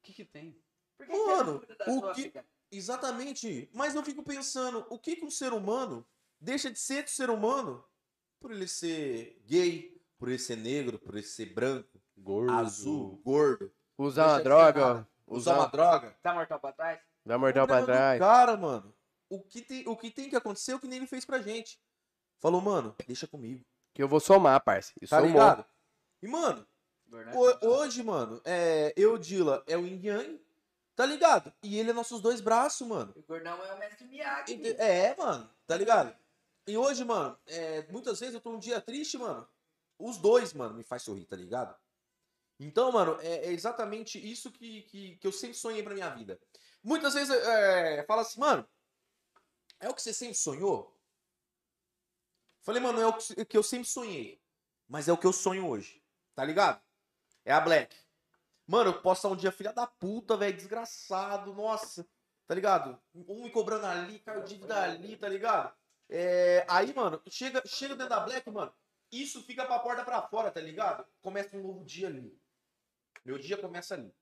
que 0.02 0.12
que 0.12 0.24
tem? 0.24 0.52
Por 0.96 1.06
que 1.06 1.12
que 1.12 1.18
Mano, 1.18 1.66
da 1.66 1.90
o 1.90 2.14
que- 2.14 2.22
vida? 2.22 2.46
Exatamente. 2.70 3.68
Mas 3.72 3.94
eu 3.94 4.04
fico 4.04 4.22
pensando, 4.22 4.86
o 4.90 4.98
que 4.98 5.16
que 5.16 5.24
um 5.24 5.30
ser 5.30 5.52
humano 5.52 6.06
deixa 6.40 6.70
de 6.70 6.78
ser 6.78 7.08
ser 7.08 7.30
humano 7.30 7.84
por 8.44 8.52
ele 8.52 8.68
ser 8.68 9.42
gay, 9.46 9.98
por 10.18 10.28
ele 10.28 10.38
ser 10.38 10.56
negro, 10.58 10.98
por 10.98 11.14
ele 11.14 11.22
ser 11.26 11.46
branco, 11.46 11.98
Gordo. 12.14 12.52
azul, 12.52 13.18
gordo, 13.24 13.72
Usar 13.96 14.26
uma 14.28 14.42
droga, 14.42 15.08
usar 15.26 15.54
uma 15.56 15.66
droga? 15.68 16.14
Tá 16.22 16.34
mortal 16.34 16.60
pra 16.60 16.72
trás? 16.72 17.00
Dá 17.24 17.38
mortal 17.38 17.66
pra 17.66 17.82
trás. 17.86 18.18
Cara, 18.18 18.54
mano, 18.54 18.94
o 19.30 19.40
que, 19.40 19.62
tem, 19.62 19.88
o 19.88 19.96
que 19.96 20.10
tem 20.10 20.28
que 20.28 20.36
acontecer 20.36 20.72
é 20.72 20.74
o 20.74 20.78
que 20.78 20.86
nem 20.86 20.98
ele 20.98 21.06
fez 21.06 21.24
pra 21.24 21.38
gente. 21.40 21.80
Falou, 22.38 22.60
mano, 22.60 22.94
deixa 23.06 23.26
comigo. 23.26 23.64
Que 23.94 24.02
eu 24.02 24.08
vou 24.08 24.20
somar, 24.20 24.62
parça. 24.62 24.92
E 25.00 25.06
Tá 25.06 25.16
somou. 25.20 25.32
ligado? 25.32 25.64
E, 26.22 26.28
mano, 26.28 26.66
ho- 27.34 27.66
hoje, 27.66 28.02
mano, 28.02 28.42
é, 28.44 28.92
eu, 28.94 29.16
Dila, 29.16 29.64
é 29.66 29.74
o 29.78 29.86
Yin 29.86 30.02
Yang, 30.04 30.40
tá 30.94 31.06
ligado? 31.06 31.50
E 31.62 31.78
ele 31.78 31.90
é 31.90 31.92
nossos 31.94 32.20
dois 32.20 32.42
braços, 32.42 32.86
mano. 32.86 33.10
O 33.16 33.22
gordão 33.22 33.64
é 33.64 33.72
o 33.72 33.78
mestre 33.78 34.04
Miyagi. 34.06 34.74
É, 34.76 35.14
mano, 35.16 35.48
tá 35.66 35.78
ligado? 35.78 36.14
E 36.66 36.76
hoje, 36.76 37.04
mano, 37.04 37.38
é, 37.46 37.86
muitas 37.90 38.20
vezes 38.20 38.34
eu 38.34 38.40
tô 38.40 38.50
um 38.50 38.58
dia 38.58 38.80
triste, 38.80 39.18
mano. 39.18 39.46
Os 39.98 40.16
dois, 40.18 40.52
mano, 40.52 40.74
me 40.74 40.82
faz 40.82 41.02
sorrir, 41.02 41.26
tá 41.26 41.36
ligado? 41.36 41.76
Então, 42.58 42.90
mano, 42.90 43.18
é, 43.20 43.46
é 43.46 43.52
exatamente 43.52 44.18
isso 44.18 44.50
que, 44.50 44.82
que, 44.82 45.16
que 45.16 45.26
eu 45.26 45.32
sempre 45.32 45.56
sonhei 45.56 45.82
pra 45.82 45.94
minha 45.94 46.10
vida. 46.10 46.40
Muitas 46.82 47.14
vezes 47.14 47.30
é, 47.30 48.04
fala 48.04 48.22
assim, 48.22 48.40
mano, 48.40 48.68
é 49.80 49.88
o 49.88 49.94
que 49.94 50.02
você 50.02 50.12
sempre 50.12 50.34
sonhou? 50.34 50.98
Falei, 52.62 52.80
mano, 52.80 53.00
é 53.00 53.06
o 53.06 53.46
que, 53.46 53.56
eu 53.56 53.62
sempre 53.62 53.86
sonhei. 53.86 54.40
Mas 54.88 55.08
é 55.08 55.12
o 55.12 55.18
que 55.18 55.26
eu 55.26 55.32
sonho 55.32 55.68
hoje, 55.68 56.02
tá 56.34 56.44
ligado? 56.44 56.82
É 57.44 57.52
a 57.52 57.60
Black. 57.60 57.94
Mano, 58.66 58.90
eu 58.90 59.02
posso 59.02 59.18
estar 59.18 59.28
um 59.28 59.36
dia 59.36 59.52
filha 59.52 59.72
da 59.72 59.86
puta, 59.86 60.36
velho, 60.36 60.56
desgraçado, 60.56 61.52
nossa 61.52 62.06
tá 62.46 62.54
ligado? 62.54 62.98
Um 63.14 63.42
me 63.42 63.50
cobrando 63.50 63.86
ali, 63.86 64.18
caiu 64.20 64.44
dívida 64.44 64.82
ali, 64.82 65.16
tá 65.16 65.28
ligado? 65.28 65.74
É, 66.08 66.66
aí, 66.68 66.92
mano, 66.94 67.20
chega, 67.28 67.62
chega 67.66 67.94
dentro 67.94 68.10
da 68.10 68.20
Black, 68.20 68.48
mano, 68.50 68.72
isso 69.10 69.42
fica 69.42 69.64
pra 69.64 69.78
porta 69.78 70.04
pra 70.04 70.22
fora, 70.22 70.50
tá 70.50 70.60
ligado? 70.60 71.06
Começa 71.20 71.56
um 71.56 71.62
novo 71.62 71.84
dia 71.84 72.08
ali. 72.08 72.38
Meu 73.24 73.38
dia 73.38 73.56
começa 73.56 73.94
ali. 73.94 74.12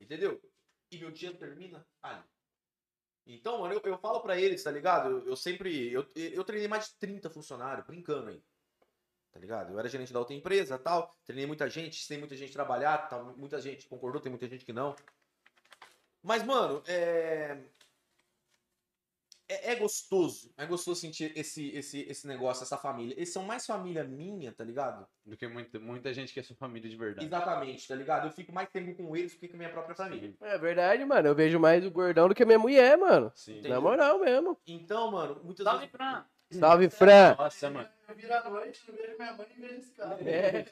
Entendeu? 0.00 0.40
E 0.90 0.98
meu 0.98 1.10
dia 1.10 1.32
termina 1.34 1.86
ali. 2.02 2.24
Então, 3.24 3.60
mano, 3.60 3.74
eu, 3.74 3.80
eu 3.84 3.98
falo 3.98 4.20
pra 4.20 4.38
eles, 4.38 4.62
tá 4.62 4.70
ligado? 4.70 5.08
Eu, 5.08 5.28
eu 5.28 5.36
sempre. 5.36 5.90
Eu, 5.92 6.06
eu 6.14 6.44
treinei 6.44 6.68
mais 6.68 6.88
de 6.88 6.94
30 6.96 7.30
funcionários, 7.30 7.86
brincando 7.86 8.30
aí. 8.30 8.42
Tá 9.30 9.38
ligado? 9.38 9.72
Eu 9.72 9.78
era 9.78 9.88
gerente 9.88 10.12
da 10.12 10.18
outra 10.18 10.34
empresa 10.34 10.78
tal. 10.78 11.10
Treinei 11.24 11.46
muita 11.46 11.70
gente, 11.70 12.06
tem 12.06 12.18
muita 12.18 12.36
gente 12.36 12.52
trabalhar, 12.52 13.08
muita 13.36 13.60
gente 13.60 13.88
concordou, 13.88 14.20
tem 14.20 14.30
muita 14.30 14.46
gente 14.48 14.64
que 14.64 14.72
não. 14.72 14.94
Mas, 16.22 16.42
mano, 16.44 16.82
é... 16.86 17.58
é. 19.48 19.72
é 19.72 19.76
gostoso. 19.76 20.52
É 20.56 20.66
gostoso 20.66 21.00
sentir 21.00 21.32
esse, 21.36 21.68
esse, 21.70 22.00
esse 22.08 22.26
negócio, 22.26 22.62
essa 22.62 22.76
família. 22.76 23.14
Eles 23.14 23.32
são 23.32 23.42
mais 23.42 23.66
família 23.66 24.04
minha, 24.04 24.52
tá 24.52 24.64
ligado? 24.64 25.06
Do 25.24 25.36
que 25.36 25.46
muita, 25.46 25.78
muita 25.78 26.12
gente 26.12 26.32
que 26.32 26.40
é 26.40 26.42
sua 26.42 26.56
família 26.56 26.88
de 26.88 26.96
verdade. 26.96 27.26
Exatamente, 27.26 27.86
tá 27.86 27.94
ligado? 27.94 28.26
Eu 28.26 28.32
fico 28.32 28.52
mais 28.52 28.68
tempo 28.70 28.94
com 28.94 29.16
eles 29.16 29.32
do 29.34 29.38
que 29.38 29.48
com 29.48 29.54
a 29.54 29.58
minha 29.58 29.70
própria 29.70 29.94
família. 29.94 30.34
É 30.40 30.58
verdade, 30.58 31.04
mano. 31.04 31.28
Eu 31.28 31.34
vejo 31.34 31.58
mais 31.58 31.84
o 31.84 31.90
gordão 31.90 32.28
do 32.28 32.34
que 32.34 32.44
minha 32.44 32.58
mulher, 32.58 32.96
mano. 32.96 33.32
Sim. 33.34 33.58
Entendeu? 33.58 33.72
Na 33.72 33.80
moral 33.80 34.18
mesmo. 34.18 34.58
Então, 34.66 35.10
mano, 35.10 35.40
muitas 35.42 35.64
Salve, 35.64 35.80
vezes. 35.80 35.92
Fran. 35.92 36.24
Salve, 36.50 36.90
Fran. 36.90 37.34
Nossa, 37.36 37.70
mano. 37.70 37.88
Eu 38.08 38.14
viro 38.14 38.34
à 38.34 38.50
noite, 38.50 38.82
eu 38.86 38.94
vejo 38.94 39.16
minha 39.18 39.32
mãe 39.34 39.46
e 39.56 39.60
vejo 39.60 39.74
esse 39.74 39.92
cara. 39.92 40.18
É. 40.22 40.66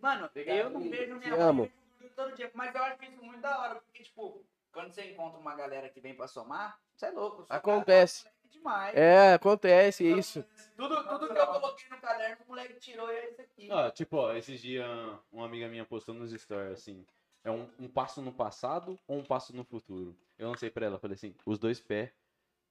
Mano, 0.00 0.30
eu 0.34 0.70
não 0.70 0.80
vejo 0.80 1.14
minha 1.16 1.30
mãe 1.30 1.40
amo. 1.40 1.70
todo 2.14 2.34
dia, 2.36 2.50
mas 2.54 2.74
eu 2.74 2.84
acho 2.84 3.02
isso 3.02 3.22
muito 3.22 3.40
da 3.40 3.58
hora, 3.60 3.74
porque, 3.76 4.04
tipo, 4.04 4.44
quando 4.74 4.92
você 4.92 5.10
encontra 5.10 5.38
uma 5.38 5.54
galera 5.54 5.88
que 5.88 6.00
vem 6.00 6.14
pra 6.14 6.26
somar, 6.26 6.78
você 6.94 7.06
é 7.06 7.10
louco. 7.10 7.46
Acontece. 7.48 8.24
cara 8.24 8.34
é 8.44 8.48
demais. 8.48 8.96
É, 8.96 9.34
acontece 9.34 10.04
isso. 10.04 10.44
Tudo, 10.76 11.02
tudo 11.04 11.32
que 11.32 11.38
eu 11.38 11.46
coloquei 11.46 11.88
no 11.88 11.98
caderno, 11.98 12.36
o 12.44 12.48
moleque 12.48 12.74
tirou 12.74 13.10
e 13.10 13.16
é 13.16 13.30
isso 13.30 13.40
aqui. 13.40 13.70
Ah, 13.70 13.90
tipo, 13.90 14.16
ó, 14.16 14.34
esses 14.34 14.60
dias 14.60 14.86
uma 15.32 15.46
amiga 15.46 15.68
minha 15.68 15.84
postou 15.84 16.14
nos 16.14 16.32
stories 16.32 16.72
assim. 16.72 17.06
É 17.44 17.50
um, 17.50 17.68
um 17.78 17.88
passo 17.88 18.20
no 18.20 18.32
passado 18.32 18.98
ou 19.06 19.18
um 19.18 19.24
passo 19.24 19.54
no 19.54 19.64
futuro? 19.64 20.16
Eu 20.38 20.48
não 20.48 20.56
sei 20.56 20.70
pra 20.70 20.86
ela, 20.86 20.98
falei 20.98 21.14
assim, 21.14 21.34
os 21.46 21.58
dois 21.58 21.80
pés 21.80 22.10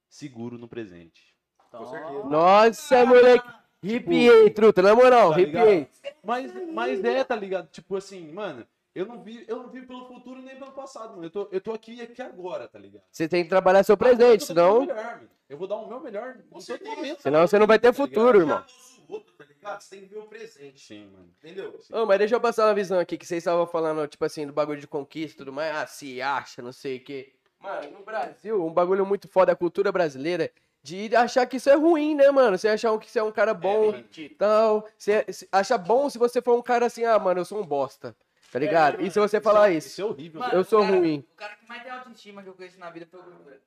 seguro 0.08 0.58
no 0.58 0.68
presente. 0.68 1.34
Com 1.70 1.86
certeza. 1.86 2.24
Nossa, 2.24 3.06
moleque. 3.06 3.48
Ripiei, 3.82 4.50
truta. 4.50 4.80
Na 4.80 4.94
moral, 4.94 5.30
Tá 5.30 5.36
ripiei. 5.36 5.88
Mas, 6.22 6.52
mas 6.72 7.04
é, 7.04 7.22
tá 7.22 7.36
ligado? 7.36 7.68
Tipo 7.68 7.96
assim, 7.96 8.32
mano, 8.32 8.66
eu 8.94 9.06
não 9.06 9.22
vi, 9.22 9.44
eu 9.48 9.56
não 9.56 9.68
vi 9.70 9.82
pelo 9.86 10.06
futuro 10.06 10.40
nem 10.40 10.56
pelo 10.56 10.72
passado, 10.72 11.10
mano. 11.10 11.24
Eu 11.24 11.30
tô, 11.30 11.48
eu 11.50 11.60
tô 11.60 11.72
aqui 11.72 12.00
aqui 12.00 12.22
agora, 12.22 12.68
tá 12.68 12.78
ligado? 12.78 13.02
Você 13.10 13.28
tem 13.28 13.42
que 13.42 13.48
trabalhar 13.50 13.82
seu 13.82 13.96
presente, 13.96 14.52
dar 14.54 14.68
o 14.70 14.74
senão. 14.74 14.80
melhor. 14.80 15.20
Eu 15.48 15.58
vou 15.58 15.66
dar 15.68 15.76
o 15.76 15.88
meu 15.88 16.00
melhor 16.00 16.36
em 16.38 16.42
todo 16.42 16.84
momento. 16.96 17.20
Senão 17.22 17.46
você 17.46 17.58
não 17.58 17.66
vai 17.66 17.78
ter 17.78 17.92
futuro, 17.92 18.38
irmão. 18.40 18.64
O 19.08 19.12
outro, 19.12 19.34
tá 19.34 19.44
ligado? 19.44 19.80
Você 19.82 19.96
tem 19.96 20.08
que 20.08 20.14
ver 20.14 20.18
o 20.20 20.26
presente. 20.26 20.80
Sim, 20.80 21.10
mano. 21.12 21.28
Entendeu? 21.42 21.78
Ô, 21.92 22.06
mas 22.06 22.18
deixa 22.18 22.34
eu 22.34 22.40
passar 22.40 22.66
uma 22.66 22.74
visão 22.74 22.98
aqui, 22.98 23.18
que 23.18 23.26
vocês 23.26 23.38
estavam 23.42 23.66
falando, 23.66 24.06
tipo 24.08 24.24
assim, 24.24 24.46
do 24.46 24.52
bagulho 24.52 24.80
de 24.80 24.86
conquista 24.86 25.34
e 25.34 25.38
tudo 25.38 25.52
mais. 25.52 25.76
Ah, 25.76 25.86
se 25.86 26.22
acha, 26.22 26.62
não 26.62 26.72
sei 26.72 26.96
o 26.96 27.04
quê. 27.04 27.34
Mano, 27.60 27.90
no 27.98 28.04
Brasil, 28.04 28.64
um 28.64 28.72
bagulho 28.72 29.04
muito 29.04 29.28
foda, 29.28 29.52
a 29.52 29.56
cultura 29.56 29.90
brasileira, 29.92 30.50
de 30.82 31.14
achar 31.16 31.46
que 31.46 31.56
isso 31.56 31.68
é 31.70 31.74
ruim, 31.74 32.14
né, 32.14 32.30
mano? 32.30 32.56
Você 32.58 32.68
achar 32.68 32.96
que 32.98 33.10
você 33.10 33.18
é 33.18 33.22
um 33.22 33.32
cara 33.32 33.52
bom 33.54 33.94
e 34.16 34.28
tal. 34.30 34.86
Você 34.98 35.24
se- 35.32 35.48
acha 35.52 35.76
bom 35.78 36.08
se 36.10 36.18
você 36.18 36.40
for 36.42 36.56
um 36.58 36.62
cara 36.62 36.86
assim, 36.86 37.04
ah, 37.04 37.18
mano, 37.18 37.40
eu 37.40 37.44
sou 37.44 37.58
um 37.60 37.66
bosta. 37.66 38.14
Tá 38.54 38.60
ligado? 38.60 39.02
E 39.02 39.10
se 39.10 39.18
você 39.18 39.40
falar 39.40 39.70
isso? 39.70 39.88
Isso 39.88 40.00
é 40.00 40.04
horrível. 40.04 40.38
Mano, 40.40 40.54
eu 40.54 40.62
sou 40.62 40.80
cara- 40.80 40.96
ruim. 40.96 41.26
O 41.28 41.36
cara 41.36 41.56
que 41.56 41.66
mais 41.68 41.82
tem 41.82 41.90
autoestima 41.90 42.40
que 42.40 42.48
eu 42.48 42.54
conheço 42.54 42.78
na 42.78 42.88
vida 42.88 43.04
foi 43.10 43.18
o 43.18 43.24
Gordura. 43.24 43.60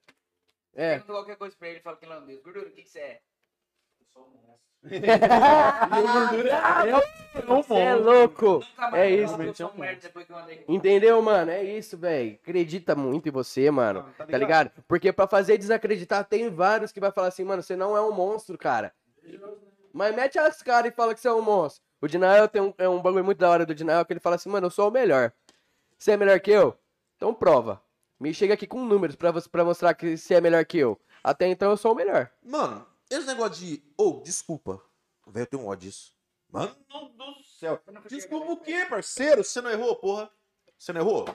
É. 0.73 0.91
Pergunta 0.91 1.11
qualquer 1.11 1.35
coisa 1.35 1.55
pra 1.59 1.68
ele, 1.68 1.81
fala 1.81 1.97
que 1.97 2.05
ele 2.05 2.14
é 2.14 2.15
holandês. 2.15 2.41
Gordura, 2.41 2.69
o 2.69 2.72
que, 2.72 2.84
que 2.84 2.89
você 2.89 2.99
é? 2.99 3.19
Eu 3.99 4.05
sou 4.14 4.23
um 4.23 4.30
monstro. 4.47 4.68
Você 7.47 7.73
é 7.73 7.95
louco. 7.95 8.45
Nunca 8.59 8.89
mais 8.89 8.93
É 8.93 9.11
eu 9.11 9.23
isso. 9.26 9.34
eu 9.34 9.41
é 9.41 9.45
um 9.45 9.49
um 9.49 10.23
que 10.23 10.31
eu 10.31 10.38
andei 10.38 10.57
com 10.59 10.73
Entendeu, 10.73 11.22
mano? 11.22 11.51
É 11.51 11.64
isso, 11.64 11.97
velho. 11.97 12.39
Acredita 12.41 12.95
muito 12.95 13.27
em 13.27 13.31
você, 13.31 13.69
mano. 13.69 14.03
Não, 14.03 14.14
tá 14.14 14.26
Tá 14.26 14.38
ligado? 14.38 14.72
Porque 14.88 15.11
pra 15.11 15.27
fazer 15.27 15.57
desacreditar, 15.57 16.23
tem 16.23 16.49
vários 16.49 16.93
que 16.93 17.01
vai 17.01 17.11
falar 17.11 17.27
assim, 17.27 17.43
mano, 17.43 17.61
você 17.61 17.76
não 17.76 17.97
é 17.97 18.01
um 18.01 18.14
monstro, 18.14 18.57
cara. 18.57 18.93
Mas 19.91 20.15
mete 20.15 20.39
as 20.39 20.61
caras 20.64 20.91
e 20.91 20.95
fala 20.95 21.14
que 21.14 21.19
você 21.19 21.27
é 21.27 21.34
um 21.34 21.41
monstro. 21.41 21.84
O 22.01 22.07
Dinael 22.07 22.47
tem 22.47 22.61
um, 22.61 22.73
é 22.77 22.87
um 22.87 23.01
bagulho 23.01 23.25
muito 23.25 23.39
da 23.39 23.49
hora 23.49 23.65
do 23.65 23.73
Dinael 23.73 24.05
que 24.05 24.13
ele 24.13 24.19
fala 24.19 24.35
assim, 24.35 24.49
mano, 24.49 24.67
eu 24.67 24.71
sou 24.71 24.89
o 24.89 24.91
melhor. 24.91 25.31
Você 25.97 26.11
é 26.11 26.17
melhor 26.17 26.39
que 26.39 26.51
eu? 26.51 26.77
Então 27.15 27.33
prova. 27.33 27.81
Me 28.19 28.33
chega 28.33 28.53
aqui 28.53 28.67
com 28.67 28.85
números 28.85 29.15
pra, 29.15 29.33
pra 29.33 29.65
mostrar 29.65 29.93
que 29.93 30.17
você 30.17 30.35
é 30.35 30.41
melhor 30.41 30.63
que 30.65 30.77
eu. 30.77 30.99
Até 31.23 31.47
então 31.47 31.71
eu 31.71 31.77
sou 31.77 31.93
o 31.93 31.95
melhor. 31.95 32.31
Mano, 32.43 32.85
esse 33.09 33.25
negócio 33.25 33.65
de. 33.65 33.83
Ô, 33.97 34.21
desculpa. 34.23 34.81
Velho, 35.27 35.43
eu 35.43 35.47
tenho 35.47 35.63
um 35.63 35.67
ódio 35.67 35.89
disso. 35.89 36.13
Mano 36.49 36.75
do 37.37 37.43
céu. 37.43 37.79
Desculpa 38.07 38.51
o 38.51 38.57
quê, 38.57 38.85
parceiro? 38.85 39.43
Você 39.43 39.61
não 39.61 39.71
errou, 39.71 39.95
porra? 39.95 40.29
Você 40.77 40.93
não 40.93 41.01
errou? 41.01 41.25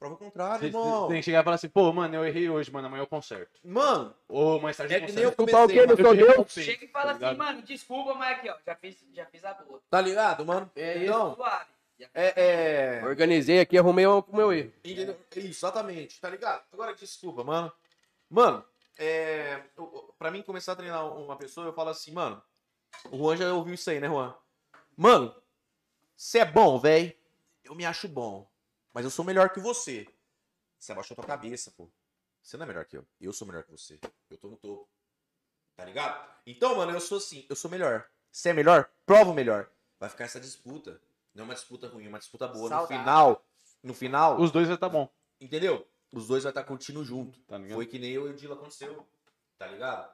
Prova 0.00 0.14
o 0.14 0.18
contrário, 0.18 0.60
Você 0.60 0.66
irmão. 0.68 1.08
tem 1.08 1.18
que 1.18 1.22
chegar 1.24 1.40
e 1.42 1.44
falar 1.44 1.56
assim, 1.56 1.68
pô, 1.68 1.92
mano, 1.92 2.14
eu 2.14 2.24
errei 2.26 2.48
hoje, 2.48 2.72
mano, 2.72 2.86
amanhã 2.86 3.02
eu 3.02 3.06
conserto. 3.06 3.60
Mano, 3.62 4.14
Ou 4.26 4.58
mais 4.58 4.74
tarde 4.74 4.94
é 4.94 4.96
eu 4.96 5.06
que 5.06 5.12
nem 5.12 5.24
eu 5.24 5.30
conserto. 5.32 5.46
Desculpa 5.46 5.64
o 5.64 5.68
quê? 5.68 5.80
Não 5.86 5.86
mano. 6.32 6.48
sou 6.48 6.62
Eu 6.62 6.64
Chega 6.64 6.84
e 6.86 6.88
fala 6.88 7.04
tá 7.04 7.10
assim, 7.10 7.18
ligado? 7.20 7.36
mano, 7.36 7.62
desculpa, 7.62 8.14
mas 8.14 8.38
aqui, 8.38 8.48
ó, 8.48 8.56
já 8.66 8.74
fiz, 8.76 8.96
já 9.12 9.26
fiz 9.26 9.44
a 9.44 9.52
boa. 9.52 9.80
Tá 9.90 10.00
ligado, 10.00 10.46
mano? 10.46 10.70
É 10.74 10.94
isso. 10.96 11.04
Então, 11.04 11.36
fiz 11.98 12.08
é. 12.14 12.32
é... 13.02 13.04
Organizei 13.04 13.60
aqui, 13.60 13.76
arrumei 13.76 14.06
o 14.06 14.24
meu 14.32 14.50
erro. 14.54 14.72
Entendeu? 14.82 15.18
Isso, 15.36 15.48
exatamente, 15.66 16.18
tá 16.18 16.30
ligado? 16.30 16.62
Agora, 16.72 16.94
desculpa, 16.94 17.44
mano. 17.44 17.70
Mano, 18.30 18.64
é. 18.98 19.60
eu- 19.76 19.90
eu- 19.92 20.14
Pra 20.18 20.30
mim 20.30 20.42
começar 20.42 20.72
a 20.72 20.76
treinar 20.76 21.06
uma 21.14 21.36
pessoa, 21.36 21.66
eu 21.66 21.74
falo 21.74 21.90
assim, 21.90 22.10
mano. 22.12 22.42
O 23.10 23.18
Juan 23.18 23.36
já 23.36 23.52
ouviu 23.52 23.74
isso 23.74 23.90
aí, 23.90 24.00
né, 24.00 24.08
Juan? 24.08 24.34
Mano, 24.96 25.34
você 26.16 26.38
é 26.38 26.44
bom, 26.46 26.78
velho. 26.78 27.12
Eu 27.62 27.74
me 27.74 27.84
acho 27.84 28.08
bom. 28.08 28.49
Mas 28.92 29.04
eu 29.04 29.10
sou 29.10 29.24
melhor 29.24 29.50
que 29.50 29.60
você. 29.60 30.06
Você 30.78 30.92
abaixou 30.92 31.14
tua 31.14 31.24
cabeça, 31.24 31.70
pô. 31.70 31.90
Você 32.42 32.56
não 32.56 32.64
é 32.64 32.68
melhor 32.68 32.84
que 32.84 32.96
eu. 32.96 33.06
Eu 33.20 33.32
sou 33.32 33.46
melhor 33.46 33.62
que 33.62 33.70
você. 33.70 34.00
Eu 34.30 34.38
tô 34.38 34.48
no 34.48 34.56
topo. 34.56 34.88
Tá 35.76 35.84
ligado? 35.84 36.28
Então, 36.46 36.76
mano, 36.76 36.92
eu 36.92 37.00
sou 37.00 37.18
assim. 37.18 37.46
Eu 37.48 37.56
sou 37.56 37.70
melhor. 37.70 38.08
Você 38.30 38.50
é 38.50 38.52
melhor? 38.52 38.90
Prova 39.04 39.30
o 39.30 39.34
melhor. 39.34 39.70
Vai 39.98 40.08
ficar 40.08 40.24
essa 40.24 40.40
disputa. 40.40 41.00
Não 41.34 41.42
é 41.42 41.44
uma 41.44 41.54
disputa 41.54 41.88
ruim, 41.88 42.06
é 42.06 42.08
uma 42.08 42.18
disputa 42.18 42.48
boa. 42.48 42.68
Saudável. 42.68 42.96
No 42.96 43.04
final, 43.04 43.46
no 43.82 43.94
final, 43.94 44.40
Os 44.40 44.50
dois 44.50 44.68
vai 44.68 44.76
tá 44.76 44.88
bom. 44.88 45.08
entendeu? 45.40 45.86
Os 46.12 46.26
dois 46.26 46.42
vai 46.42 46.50
estar 46.50 46.64
curtindo 46.64 47.04
junto. 47.04 47.38
Tá? 47.42 47.56
Foi 47.72 47.86
que 47.86 47.98
nem 47.98 48.10
eu 48.10 48.26
e 48.26 48.30
o 48.30 48.34
Dila 48.34 48.54
aconteceu. 48.54 49.06
Tá 49.56 49.66
ligado? 49.66 50.10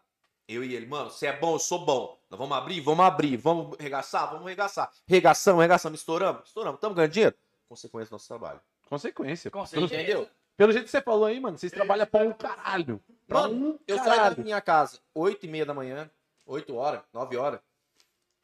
Eu 0.49 0.63
e 0.63 0.75
ele, 0.75 0.87
mano, 0.87 1.11
você 1.11 1.27
é 1.27 1.37
bom, 1.37 1.55
eu 1.55 1.59
sou 1.59 1.85
bom. 1.85 2.21
Nós 2.31 2.39
vamos 2.39 2.57
abrir? 2.57 2.81
Vamos 2.81 3.05
abrir. 3.05 3.37
Vamos 3.37 3.77
regaçar? 3.81 4.31
Vamos 4.31 4.47
regaçar. 4.47 4.93
Regaçamos, 5.07 5.61
regaçamos, 5.61 6.01
estouramos? 6.01 6.47
Estouramos. 6.47 6.77
Estamos 6.79 6.97
ganhando 6.97 7.13
dinheiro? 7.13 7.37
Consequência 7.69 8.09
do 8.11 8.13
nosso 8.13 8.29
trabalho. 8.29 8.61
Consequência. 8.89 9.51
Com 9.51 9.65
Pelo, 9.67 9.89
certeza. 9.89 9.95
Entendeu? 10.03 10.29
pelo 10.57 10.73
jeito 10.73 10.85
que 10.85 10.91
você 10.91 11.03
falou 11.03 11.27
aí, 11.27 11.39
mano, 11.41 11.59
vocês 11.59 11.73
trabalham 11.73 12.07
pra 12.07 12.25
um 12.25 12.33
caralho. 12.33 13.01
Pra 13.27 13.43
Mano, 13.43 13.55
um 13.55 13.79
eu 13.87 13.97
saio 13.99 14.11
da 14.11 14.17
caralho. 14.17 14.43
minha 14.45 14.61
casa 14.61 14.99
8 15.15 15.45
e 15.45 15.49
meia 15.49 15.67
da 15.67 15.75
manhã, 15.75 16.09
8 16.47 16.75
horas, 16.77 17.01
9 17.13 17.37
horas. 17.37 17.61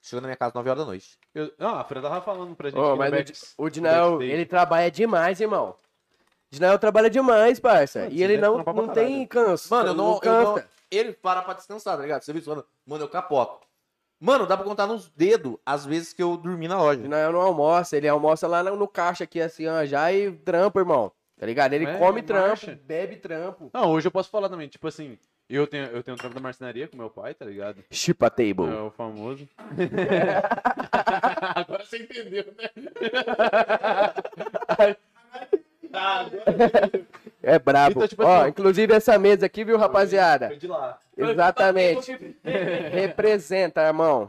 Chegando 0.02 0.22
na 0.24 0.28
minha 0.28 0.36
casa 0.36 0.52
9 0.54 0.68
horas 0.68 0.82
da 0.82 0.86
noite. 0.86 1.18
Eu, 1.32 1.52
não, 1.56 1.76
a 1.76 1.84
Fran 1.84 2.02
tava 2.02 2.20
falando 2.20 2.56
pra 2.56 2.68
gente. 2.68 2.78
No 2.80 2.96
mas 2.96 3.10
back- 3.10 3.32
o, 3.56 3.70
Dinael, 3.70 4.20
ele 4.20 4.44
trabalha 4.44 4.90
demais, 4.90 5.40
irmão. 5.40 5.76
O 6.50 6.54
Dinael 6.54 6.76
trabalha 6.78 7.08
demais, 7.08 7.60
parça. 7.60 8.00
Mano, 8.00 8.12
e 8.12 8.22
ele 8.22 8.36
não, 8.36 8.58
não 8.58 8.88
tem 8.88 9.24
canso. 9.26 9.72
Mano, 9.72 9.90
eu 9.90 9.94
não, 9.94 10.20
eu 10.22 10.42
não-. 10.42 10.64
Ele 10.90 11.12
para 11.12 11.40
pra 11.42 11.54
descansar, 11.54 11.96
tá 11.96 12.02
ligado? 12.02 12.22
Você 12.22 12.32
viu? 12.32 12.42
Mano, 12.44 12.64
mano, 12.84 13.04
eu 13.04 13.08
capoto. 13.08 13.64
Mano, 14.24 14.46
dá 14.46 14.56
pra 14.56 14.64
contar 14.64 14.86
nos 14.86 15.08
dedos 15.08 15.56
as 15.66 15.84
vezes 15.84 16.12
que 16.12 16.22
eu 16.22 16.36
dormi 16.36 16.68
na 16.68 16.78
loja. 16.78 17.02
Dinael 17.02 17.32
não 17.32 17.40
almoça, 17.40 17.96
ele 17.96 18.06
almoça 18.06 18.46
lá 18.46 18.62
no, 18.62 18.76
no 18.76 18.86
caixa 18.86 19.24
aqui, 19.24 19.40
assim, 19.40 19.66
ó, 19.66 19.84
já 19.84 20.12
e 20.12 20.30
trampa, 20.30 20.78
irmão. 20.78 21.10
Tá 21.40 21.44
ligado? 21.44 21.72
Ele 21.72 21.86
É, 21.86 21.98
come 21.98 22.22
trampo, 22.22 22.46
marcha. 22.50 22.78
bebe 22.84 23.16
trampo. 23.16 23.68
Não, 23.74 23.90
hoje 23.90 24.06
eu 24.06 24.12
posso 24.12 24.30
falar 24.30 24.48
também, 24.48 24.68
tipo 24.68 24.86
assim, 24.86 25.18
eu 25.50 25.66
tenho, 25.66 25.86
eu 25.86 26.04
tenho 26.04 26.14
um 26.14 26.18
trampo 26.18 26.36
da 26.36 26.40
marcenaria 26.40 26.86
com 26.86 26.96
meu 26.96 27.10
pai, 27.10 27.34
tá 27.34 27.44
ligado? 27.44 27.82
Chipa 27.90 28.30
table. 28.30 28.70
É 28.72 28.80
o 28.80 28.92
famoso. 28.92 29.48
Agora 31.56 31.84
você 31.84 31.98
entendeu, 31.98 32.44
né? 32.56 32.70
É 37.42 37.58
brabo. 37.58 37.96
Então, 37.96 38.08
tipo 38.08 38.22
Ó, 38.22 38.40
assim, 38.40 38.50
inclusive 38.50 38.94
essa 38.94 39.18
mesa 39.18 39.46
aqui, 39.46 39.64
viu, 39.64 39.76
rapaziada? 39.76 40.46
Foi 40.46 40.56
de 40.56 40.68
lá. 40.68 41.00
Exatamente. 41.16 42.36
Representa, 42.92 43.82
irmão. 43.82 44.28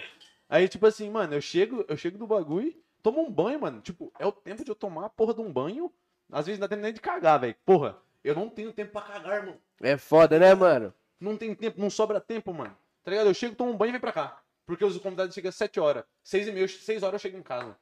Aí, 0.49 0.67
tipo 0.67 0.85
assim, 0.87 1.09
mano, 1.11 1.33
eu 1.35 1.41
chego, 1.41 1.85
eu 1.87 1.95
chego 1.95 2.17
do 2.17 2.25
bagulho, 2.25 2.73
tomo 3.03 3.21
um 3.21 3.31
banho, 3.31 3.59
mano. 3.59 3.81
Tipo, 3.81 4.11
é 4.17 4.25
o 4.25 4.31
tempo 4.31 4.63
de 4.63 4.71
eu 4.71 4.75
tomar 4.75 5.05
a 5.05 5.09
porra 5.09 5.33
de 5.35 5.41
um 5.41 5.51
banho. 5.51 5.91
Às 6.31 6.47
vezes 6.47 6.59
não 6.59 6.65
dá 6.65 6.69
tempo 6.69 6.81
nem 6.81 6.93
de 6.93 6.99
cagar, 6.99 7.39
velho. 7.39 7.55
Porra, 7.63 7.97
eu 8.23 8.33
não 8.33 8.49
tenho 8.49 8.73
tempo 8.73 8.91
pra 8.91 9.01
cagar, 9.01 9.37
irmão. 9.37 9.55
É 9.81 9.95
foda, 9.95 10.39
né, 10.39 10.55
mano? 10.55 10.91
Não 11.19 11.37
tem 11.37 11.53
tempo, 11.53 11.79
não 11.79 11.89
sobra 11.89 12.19
tempo, 12.19 12.51
mano. 12.51 12.75
Tá 13.03 13.11
ligado? 13.11 13.27
Eu 13.27 13.33
chego, 13.33 13.55
tomo 13.55 13.71
um 13.71 13.77
banho 13.77 13.89
e 13.89 13.91
venho 13.91 14.01
pra 14.01 14.11
cá. 14.11 14.41
Porque 14.65 14.83
os 14.83 14.97
convidados 14.97 15.35
chegam 15.35 15.49
às 15.49 15.55
7 15.55 15.79
horas. 15.79 16.03
6 16.23 16.47
e 16.47 16.51
meia, 16.51 16.67
6 16.67 17.03
horas 17.03 17.13
eu 17.13 17.19
chego 17.19 17.37
em 17.37 17.43
casa. 17.43 17.75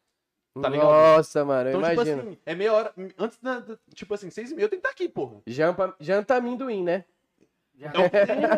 Tá 0.60 0.68
ligado? 0.69 0.88
Nossa, 0.88 1.45
mano, 1.45 1.69
eu 1.69 1.80
Então, 1.80 1.91
imagino. 1.94 2.18
tipo 2.18 2.30
assim, 2.30 2.40
é 2.45 2.56
meia 2.56 2.73
hora. 2.73 2.94
Antes 3.18 3.40
da. 3.41 3.60
da- 3.60 3.78
tipo 3.95 4.14
assim, 4.14 4.30
6 4.30 4.52
e 4.52 4.56
meia 4.56 4.65
eu 4.65 4.69
tenho 4.69 4.82
que 4.82 4.88
estar 4.88 4.94
aqui, 4.94 5.07
porra. 5.07 5.41
Janta, 5.48 5.95
janta 5.99 6.36
amendoim, 6.36 6.84
né? 6.84 7.06
É 7.82 7.88
o 7.98 8.10
que 8.11 8.26
tem, 8.28 8.41
mano. 8.41 8.52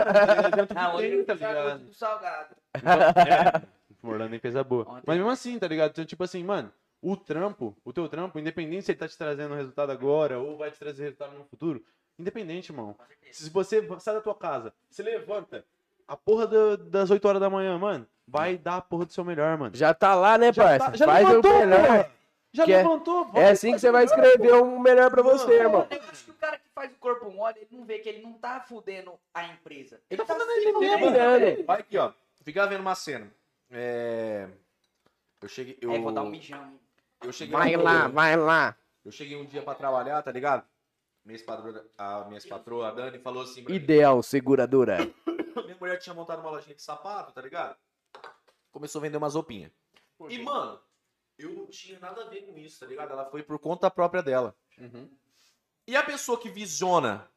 É 0.47 0.51
dentro 0.51 0.77
Ah, 0.77 0.91
do 0.91 1.01
eu 1.01 1.25
tá 1.25 1.35
já 1.35 1.47
ligado? 1.49 1.63
gosto 1.71 1.85
do 1.85 1.93
salgado. 1.93 2.55
É. 2.73 3.67
Morando 4.01 4.31
nem 4.31 4.39
coisa 4.39 4.63
boa. 4.63 4.83
Ontem. 4.89 5.03
Mas 5.05 5.15
mesmo 5.17 5.29
assim, 5.31 5.57
tá 5.59 5.67
ligado? 5.67 5.91
Então, 5.91 6.03
tipo 6.03 6.23
assim, 6.25 6.43
mano, 6.43 6.73
o 7.01 7.15
trampo, 7.15 7.77
o 7.85 7.93
teu 7.93 8.09
trampo, 8.09 8.37
independente 8.37 8.83
se 8.85 8.91
ele 8.91 8.99
tá 8.99 9.07
te 9.07 9.17
trazendo 9.17 9.53
resultado 9.55 9.91
agora 9.91 10.39
ou 10.39 10.57
vai 10.57 10.71
te 10.71 10.79
trazer 10.79 11.03
resultado 11.03 11.37
no 11.37 11.45
futuro, 11.45 11.85
independente, 12.19 12.71
irmão. 12.71 12.97
Se 13.31 13.49
você 13.49 13.87
sai 13.99 14.15
da 14.15 14.21
tua 14.21 14.35
casa, 14.35 14.73
você 14.89 15.01
levanta 15.03 15.63
a 16.05 16.17
porra 16.17 16.45
da- 16.47 16.75
das 16.75 17.09
8 17.09 17.25
horas 17.25 17.39
da 17.39 17.49
manhã, 17.49 17.77
mano, 17.77 18.05
vai 18.27 18.57
dar 18.57 18.77
a 18.77 18.81
porra 18.81 19.05
do 19.05 19.13
seu 19.13 19.23
melhor, 19.23 19.57
mano. 19.57 19.75
Já 19.75 19.93
tá 19.93 20.15
lá, 20.15 20.37
né, 20.37 20.51
Já 20.53 20.63
parça? 20.63 20.91
tá- 20.91 20.97
já 20.97 21.05
Faz 21.05 21.27
levantou, 21.27 21.51
o 21.51 21.59
melhor. 21.59 21.81
porra. 21.87 22.11
Já 22.55 22.65
Que 22.65 22.73
é- 22.73 22.77
levantou, 22.77 23.25
vai 23.25 23.43
É 23.43 23.49
assim 23.49 23.73
que 23.73 23.79
você 23.79 23.89
vai 23.91 24.03
escrever 24.05 24.53
o 24.53 24.79
melhor 24.79 25.09
pra 25.09 25.23
você, 25.23 25.53
irmão. 25.53 25.87
Eu 25.89 26.01
acho 26.09 26.25
que 26.25 26.31
o 26.31 26.35
cara 26.35 26.57
que 26.59 26.69
faz 26.69 26.91
o 26.91 26.99
corpo 26.99 27.31
mole, 27.31 27.57
ele 27.59 27.69
não 27.77 27.83
vê 27.83 27.97
que 27.99 28.07
ele 28.07 28.21
não 28.21 28.33
tá 28.33 28.59
fudendo 28.61 29.13
a 29.33 29.45
empresa. 29.47 29.99
Ele 30.09 30.23
tá 30.23 30.25
fudendo 30.33 30.51
se 30.51 30.57
ele 30.59 30.73
fudendo. 30.73 30.91
mesmo, 30.99 31.07
Fudendo. 31.07 31.65
Vai 31.65 31.79
aqui, 31.79 31.97
ó. 31.97 32.11
Fica 32.43 32.67
vendo 32.67 32.81
uma 32.81 32.93
cena. 32.93 33.31
É... 33.71 34.47
Eu 35.41 35.49
cheguei. 35.49 35.77
Eu, 35.81 35.91
Aí 35.91 35.99
vou 36.01 36.11
dar 36.11 36.21
um 36.21 36.29
mijão. 36.29 36.63
hein? 36.63 36.79
eu 37.23 37.33
cheguei 37.33 37.53
Vai 37.57 37.75
um- 37.75 37.81
lá, 37.81 38.07
vai 38.07 38.35
lá. 38.37 38.75
Eu 39.03 39.11
cheguei 39.11 39.35
um 39.35 39.45
dia 39.45 39.61
pra 39.63 39.73
trabalhar, 39.75 40.21
tá 40.21 40.31
ligado? 40.31 40.63
Minha 41.25 41.39
patroa, 41.43 41.85
a 41.97 42.25
minha 42.25 42.41
patroa, 42.47 42.87
a 42.89 42.91
Dani, 42.91 43.17
falou 43.17 43.43
assim. 43.43 43.63
mim, 43.65 43.73
Ideal, 43.73 44.21
seguradora. 44.21 44.97
Minha 45.65 45.77
mulher 45.79 45.97
tinha 45.97 46.13
montado 46.13 46.39
uma 46.41 46.49
lojinha 46.51 46.75
de 46.75 46.81
sapato, 46.81 47.31
tá 47.31 47.41
ligado? 47.41 47.75
Começou 48.73 48.99
a 48.99 49.03
vender 49.03 49.17
umas 49.17 49.35
roupinhas. 49.35 49.71
E, 50.29 50.39
mano, 50.41 50.81
eu 51.37 51.51
não 51.53 51.67
tinha 51.67 51.99
nada 51.99 52.23
a 52.23 52.27
ver 52.27 52.41
com 52.41 52.57
isso, 52.57 52.79
tá 52.79 52.85
ligado? 52.87 53.11
Ela 53.11 53.29
foi 53.29 53.43
por 53.43 53.57
conta 53.59 53.89
própria 53.89 54.21
dela. 54.21 54.55
Uhum. 54.77 55.09
E 55.87 55.95
a 55.95 56.03
pessoa 56.03 56.39
que 56.39 56.49
visiona 56.49 57.29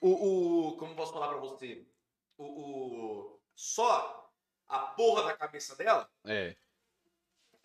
o. 0.00 0.70
o 0.70 0.76
como 0.78 0.96
posso 0.96 1.12
falar 1.12 1.28
pra 1.28 1.36
você? 1.36 1.86
O, 2.38 2.44
o. 2.44 3.40
Só 3.54 4.32
a 4.66 4.78
porra 4.78 5.24
da 5.24 5.36
cabeça 5.36 5.74
dela 5.76 6.08
É. 6.24 6.54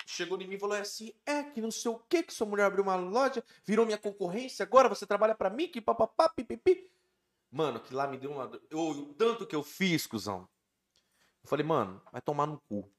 chegou 0.05 0.39
em 0.41 0.47
mim 0.47 0.55
e 0.55 0.59
falou 0.59 0.75
assim: 0.75 1.13
é 1.25 1.43
que 1.43 1.61
não 1.61 1.71
sei 1.71 1.91
o 1.91 1.99
que, 1.99 2.23
que 2.23 2.33
sua 2.33 2.47
mulher 2.47 2.65
abriu 2.65 2.83
uma 2.83 2.95
loja, 2.95 3.43
virou 3.63 3.85
minha 3.85 3.97
concorrência, 3.97 4.63
agora 4.63 4.89
você 4.89 5.05
trabalha 5.05 5.35
pra 5.35 5.49
mim, 5.49 5.67
que 5.69 5.79
papapá, 5.79 6.27
pipipi. 6.27 6.91
Mano, 7.51 7.79
que 7.79 7.93
lá 7.93 8.07
me 8.07 8.17
deu 8.17 8.31
uma. 8.31 8.51
Eu, 8.69 8.79
o 8.89 9.13
tanto 9.13 9.45
que 9.45 9.55
eu 9.55 9.63
fiz, 9.63 10.07
cuzão. 10.07 10.49
Eu 11.43 11.49
falei, 11.49 11.65
mano, 11.65 12.01
vai 12.11 12.21
tomar 12.21 12.47
no 12.47 12.59
cu. 12.61 12.89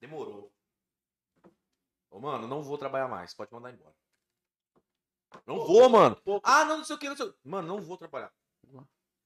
Demorou. 0.00 0.52
Ô, 2.10 2.20
mano, 2.20 2.46
não 2.46 2.62
vou 2.62 2.78
trabalhar 2.78 3.08
mais, 3.08 3.34
pode 3.34 3.52
mandar 3.52 3.72
embora. 3.72 3.94
Não 5.46 5.58
vou, 5.66 5.88
mano. 5.88 6.16
Ah, 6.42 6.64
não, 6.64 6.78
não 6.78 6.84
sei 6.84 6.96
o 6.96 6.98
que, 6.98 7.08
não 7.08 7.16
sei 7.16 7.26
o 7.26 7.32
que. 7.32 7.38
Mano, 7.44 7.68
não 7.68 7.82
vou 7.82 7.96
trabalhar. 7.96 8.32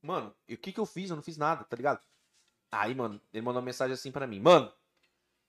Mano, 0.01 0.35
e 0.49 0.55
o 0.55 0.59
que 0.59 0.73
que 0.73 0.81
eu 0.81 0.87
fiz? 0.87 1.11
Eu 1.11 1.17
não 1.17 1.23
fiz 1.23 1.37
nada, 1.37 1.65
tá 1.65 1.77
ligado? 1.77 2.01
Aí, 2.73 2.95
mano, 2.95 3.21
ele 3.33 3.43
mandou 3.43 3.61
uma 3.61 3.67
mensagem 3.67 3.95
assim 3.95 4.11
pra 4.11 4.27
mim. 4.27 4.41
Mano, 4.41 4.73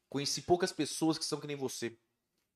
conheci 0.09 0.41
poucas 0.41 0.71
pessoas 0.71 1.17
que 1.17 1.25
são 1.25 1.39
que 1.39 1.47
nem 1.47 1.55
você. 1.55 1.97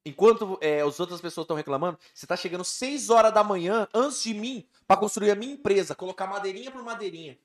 Enquanto 0.06 0.58
é, 0.62 0.82
as 0.82 1.00
outras 1.00 1.22
pessoas 1.22 1.46
estão 1.46 1.56
reclamando, 1.56 1.98
você 2.14 2.28
tá 2.28 2.36
chegando 2.36 2.66
6 2.66 3.10
horas 3.10 3.34
da 3.34 3.44
manhã 3.44 3.88
antes 3.94 4.22
de 4.22 4.34
mim 4.34 4.68
pra 4.86 4.98
construir 4.98 5.32
a 5.32 5.36
minha 5.36 5.54
empresa, 5.54 5.96
colocar 5.96 6.28
madeirinha 6.28 6.72
por 6.72 6.84
madeirinha. 6.84 7.40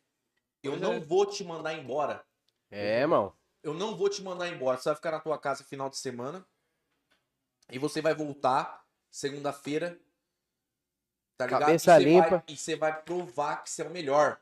Eu 0.62 0.72
Pois 0.72 0.82
não 0.82 0.94
é. 0.94 1.00
vou 1.00 1.24
te 1.24 1.44
mandar 1.44 1.74
embora. 1.74 2.26
É, 2.70 3.00
irmão. 3.00 3.32
Eu 3.62 3.74
não 3.74 3.96
vou 3.96 4.08
te 4.08 4.22
mandar 4.22 4.48
embora. 4.48 4.76
Você 4.78 4.88
vai 4.88 4.96
ficar 4.96 5.10
na 5.10 5.20
tua 5.20 5.38
casa 5.38 5.64
final 5.64 5.88
de 5.90 5.96
semana. 5.96 6.46
E 7.70 7.78
você 7.78 8.00
vai 8.00 8.14
voltar 8.14 8.84
segunda-feira. 9.10 9.98
Tá 11.36 11.46
ligado? 11.46 11.60
Cabeça 11.60 11.92
e 11.92 11.98
você 11.98 12.04
limpa. 12.04 12.28
Vai, 12.30 12.42
e 12.48 12.56
você 12.56 12.76
vai 12.76 13.02
provar 13.02 13.62
que 13.62 13.70
você 13.70 13.82
é 13.82 13.86
o 13.86 13.90
melhor. 13.90 14.40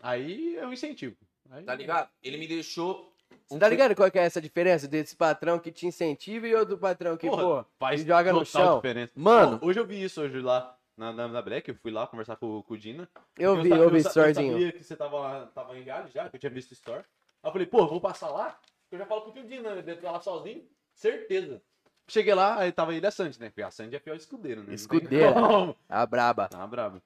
Aí 0.00 0.56
é 0.56 0.66
um 0.66 0.72
incentivo. 0.72 1.16
Aí- 1.50 1.64
Tá 1.64 1.74
ligado? 1.74 2.10
Ele 2.22 2.36
me 2.38 2.46
deixou. 2.48 3.14
Você 3.48 3.58
tá 3.58 3.68
ligado 3.68 3.94
qual 3.94 4.10
que 4.10 4.18
é 4.18 4.22
essa 4.22 4.40
diferença 4.40 4.86
desse 4.88 5.14
patrão 5.16 5.58
que 5.58 5.70
te 5.72 5.86
incentiva 5.86 6.46
e 6.46 6.54
outro 6.54 6.78
patrão 6.78 7.16
que, 7.16 7.28
Porra, 7.28 7.42
pô, 7.42 7.64
faz 7.78 8.02
joga 8.04 8.32
no 8.32 8.44
chão? 8.44 8.76
diferença. 8.76 9.12
Mano. 9.16 9.58
Pô, 9.58 9.66
hoje 9.66 9.78
eu 9.80 9.86
vi 9.86 10.02
isso 10.02 10.20
hoje 10.20 10.40
lá 10.40 10.76
na, 10.96 11.12
na, 11.12 11.28
na 11.28 11.42
Black, 11.42 11.68
eu 11.68 11.74
fui 11.76 11.90
lá 11.90 12.06
conversar 12.06 12.36
com, 12.36 12.62
com 12.62 12.74
o 12.74 12.78
Dina. 12.78 13.08
Eu 13.38 13.60
vi, 13.62 13.68
sa- 13.68 13.76
eu 13.76 13.90
vi 13.90 14.02
sa- 14.02 14.08
storyzinho. 14.10 14.52
sabia 14.52 14.72
que 14.72 14.84
você 14.84 14.96
tava, 14.96 15.18
lá- 15.18 15.46
tava 15.46 15.78
em 15.78 15.84
Gales 15.84 16.12
já, 16.12 16.28
que 16.28 16.36
eu 16.36 16.40
tinha 16.40 16.50
visto 16.50 16.70
o 16.70 16.74
story. 16.74 17.04
Aí 17.42 17.48
eu 17.48 17.52
falei, 17.52 17.66
pô, 17.66 17.86
vou 17.86 18.00
passar 18.00 18.28
lá, 18.30 18.58
eu 18.90 18.98
já 18.98 19.06
falo 19.06 19.22
com 19.22 19.30
o 19.30 19.42
Dina, 19.46 19.70
ele 19.70 19.82
deve 19.82 19.98
estar 20.00 20.10
lá 20.12 20.20
sozinho, 20.20 20.66
certeza. 20.94 21.62
Cheguei 22.08 22.34
lá, 22.34 22.58
aí 22.58 22.72
tava 22.72 22.92
ele 22.94 23.06
e 23.06 23.08
a 23.08 23.10
Sandy, 23.10 23.38
né? 23.40 23.48
Porque 23.50 23.62
a 23.62 23.70
Sandy 23.70 23.94
é 23.94 24.00
fiel 24.00 24.16
escudeiro, 24.16 24.60
né? 24.60 24.62
Não 24.62 24.66
tem 24.68 24.74
Escudeira. 24.74 25.32
A 25.88 26.04
braba. 26.04 26.48
Tá 26.48 26.66
brabo. 26.66 27.00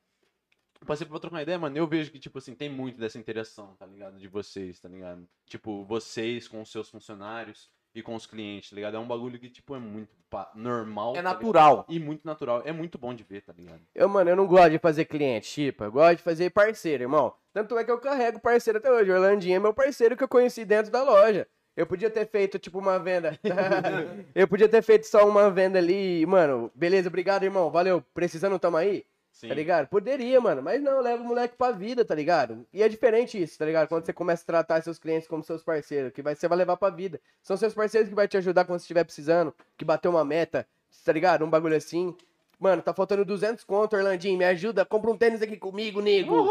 Passei 0.86 1.06
pra 1.06 1.18
trocar 1.18 1.36
uma 1.36 1.42
ideia, 1.42 1.58
mano. 1.58 1.76
Eu 1.76 1.86
vejo 1.86 2.10
que, 2.10 2.18
tipo 2.18 2.38
assim, 2.38 2.54
tem 2.54 2.68
muito 2.70 2.98
dessa 2.98 3.18
interação, 3.18 3.74
tá 3.76 3.84
ligado? 3.86 4.18
De 4.18 4.28
vocês, 4.28 4.80
tá 4.80 4.88
ligado? 4.88 5.26
Tipo, 5.46 5.84
vocês 5.84 6.48
com 6.48 6.60
os 6.62 6.70
seus 6.70 6.88
funcionários 6.90 7.70
e 7.94 8.02
com 8.02 8.14
os 8.14 8.26
clientes, 8.26 8.70
tá 8.70 8.76
ligado? 8.76 8.96
É 8.96 9.00
um 9.00 9.06
bagulho 9.06 9.38
que, 9.38 9.48
tipo, 9.48 9.74
é 9.76 9.78
muito 9.78 10.10
normal. 10.54 11.12
É 11.12 11.16
tá 11.16 11.22
natural. 11.22 11.86
E 11.88 12.00
muito 12.00 12.24
natural. 12.24 12.62
É 12.64 12.72
muito 12.72 12.98
bom 12.98 13.14
de 13.14 13.22
ver, 13.22 13.42
tá 13.42 13.52
ligado? 13.56 13.80
Eu, 13.94 14.08
mano, 14.08 14.30
eu 14.30 14.36
não 14.36 14.46
gosto 14.46 14.70
de 14.70 14.78
fazer 14.78 15.04
cliente, 15.04 15.46
chipa. 15.46 15.84
Eu 15.84 15.92
gosto 15.92 16.16
de 16.16 16.22
fazer 16.24 16.50
parceiro, 16.50 17.04
irmão. 17.04 17.32
Tanto 17.52 17.78
é 17.78 17.84
que 17.84 17.90
eu 17.90 17.98
carrego 17.98 18.40
parceiro 18.40 18.78
até 18.78 18.90
hoje. 18.90 19.10
O 19.10 19.14
Orlandinho 19.14 19.56
é 19.56 19.60
meu 19.60 19.72
parceiro 19.72 20.16
que 20.16 20.24
eu 20.24 20.28
conheci 20.28 20.64
dentro 20.64 20.90
da 20.90 21.04
loja. 21.04 21.46
Eu 21.76 21.86
podia 21.86 22.10
ter 22.10 22.26
feito, 22.26 22.58
tipo, 22.58 22.78
uma 22.78 22.98
venda. 22.98 23.38
eu 24.34 24.48
podia 24.48 24.68
ter 24.68 24.82
feito 24.82 25.06
só 25.06 25.28
uma 25.28 25.50
venda 25.50 25.78
ali. 25.78 26.26
Mano, 26.26 26.70
beleza, 26.74 27.08
obrigado, 27.08 27.44
irmão. 27.44 27.70
Valeu. 27.70 28.02
Precisando, 28.12 28.58
tamo 28.58 28.76
aí. 28.76 29.04
Sim. 29.34 29.48
Tá 29.48 29.54
ligado? 29.54 29.88
Poderia, 29.88 30.40
mano, 30.40 30.62
mas 30.62 30.80
não, 30.80 31.00
leva 31.00 31.20
o 31.20 31.26
moleque 31.26 31.56
pra 31.56 31.72
vida, 31.72 32.04
tá 32.04 32.14
ligado? 32.14 32.64
E 32.72 32.84
é 32.84 32.88
diferente 32.88 33.42
isso, 33.42 33.58
tá 33.58 33.66
ligado? 33.66 33.88
Quando 33.88 34.06
você 34.06 34.12
começa 34.12 34.44
a 34.44 34.46
tratar 34.46 34.80
seus 34.80 34.96
clientes 34.96 35.26
como 35.26 35.42
seus 35.42 35.60
parceiros, 35.60 36.12
que 36.12 36.22
vai, 36.22 36.36
você 36.36 36.46
vai 36.46 36.56
levar 36.56 36.76
pra 36.76 36.88
vida. 36.88 37.20
São 37.42 37.56
seus 37.56 37.74
parceiros 37.74 38.08
que 38.08 38.14
vai 38.14 38.28
te 38.28 38.36
ajudar 38.36 38.64
quando 38.64 38.78
você 38.78 38.84
estiver 38.84 39.02
precisando, 39.02 39.52
que 39.76 39.84
bateu 39.84 40.12
uma 40.12 40.24
meta, 40.24 40.64
tá 41.04 41.12
ligado? 41.12 41.44
Um 41.44 41.50
bagulho 41.50 41.76
assim. 41.76 42.16
Mano, 42.60 42.80
tá 42.80 42.94
faltando 42.94 43.24
200 43.24 43.64
conto, 43.64 43.96
Orlandinho, 43.96 44.38
me 44.38 44.44
ajuda, 44.44 44.84
compra 44.84 45.10
um 45.10 45.18
tênis 45.18 45.42
aqui 45.42 45.56
comigo, 45.56 46.00
nego. 46.00 46.48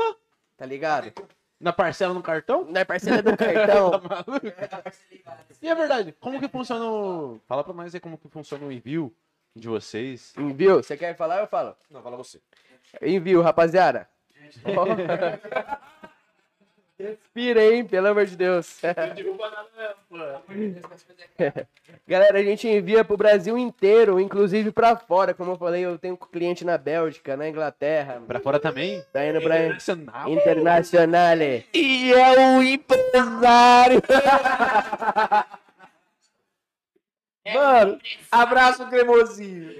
Tá 0.57 0.65
ligado? 0.65 1.13
Na 1.61 1.71
parcela 1.71 2.13
no 2.13 2.21
cartão? 2.21 2.65
Não 2.65 2.81
é 2.81 2.83
parceira 2.83 3.23
do 3.23 3.37
cartão. 3.37 3.91
Tá 4.03 4.09
maluco? 4.09 4.47
E 5.61 5.69
é 5.69 5.73
verdade, 5.73 6.13
como 6.19 6.37
que 6.37 6.49
funciona 6.49 6.85
o... 6.85 7.39
Fala 7.47 7.63
pra 7.63 7.73
nós 7.73 7.95
aí 7.95 8.01
como 8.01 8.17
que 8.17 8.27
funciona 8.27 8.65
o 8.65 8.71
envio 8.73 9.15
de 9.55 9.67
vocês. 9.67 10.33
Envio, 10.37 10.83
você 10.83 10.97
quer 10.97 11.15
falar? 11.15 11.39
Eu 11.39 11.47
falo. 11.47 11.75
Não, 11.89 12.01
fala 12.01 12.17
você. 12.17 12.41
Envio, 13.01 13.41
rapaziada. 13.41 14.07
Respira, 16.97 17.61
hein? 17.63 17.85
Pelo 17.85 18.07
amor 18.07 18.25
de 18.25 18.37
Deus. 18.37 18.79
Galera, 22.07 22.39
a 22.39 22.43
gente 22.43 22.67
envia 22.67 23.03
pro 23.03 23.17
Brasil 23.17 23.57
inteiro, 23.57 24.19
inclusive 24.19 24.71
pra 24.71 24.95
fora. 24.95 25.33
Como 25.33 25.51
eu 25.51 25.57
falei, 25.57 25.83
eu 25.83 25.97
tenho 25.97 26.15
cliente 26.15 26.63
na 26.63 26.77
Bélgica, 26.77 27.35
na 27.35 27.49
Inglaterra. 27.49 28.21
Pra 28.25 28.39
fora 28.39 28.59
também? 28.59 29.03
Tá 29.11 29.25
indo 29.25 29.41
pra 29.41 29.57
Internacional. 29.57 30.29
Internacional. 30.29 31.37
E 31.73 32.13
é 32.13 32.57
o 32.57 32.61
empresário. 32.61 34.01
Mano, 37.53 37.99
Abraço, 38.31 38.87
cremosinho. 38.87 39.73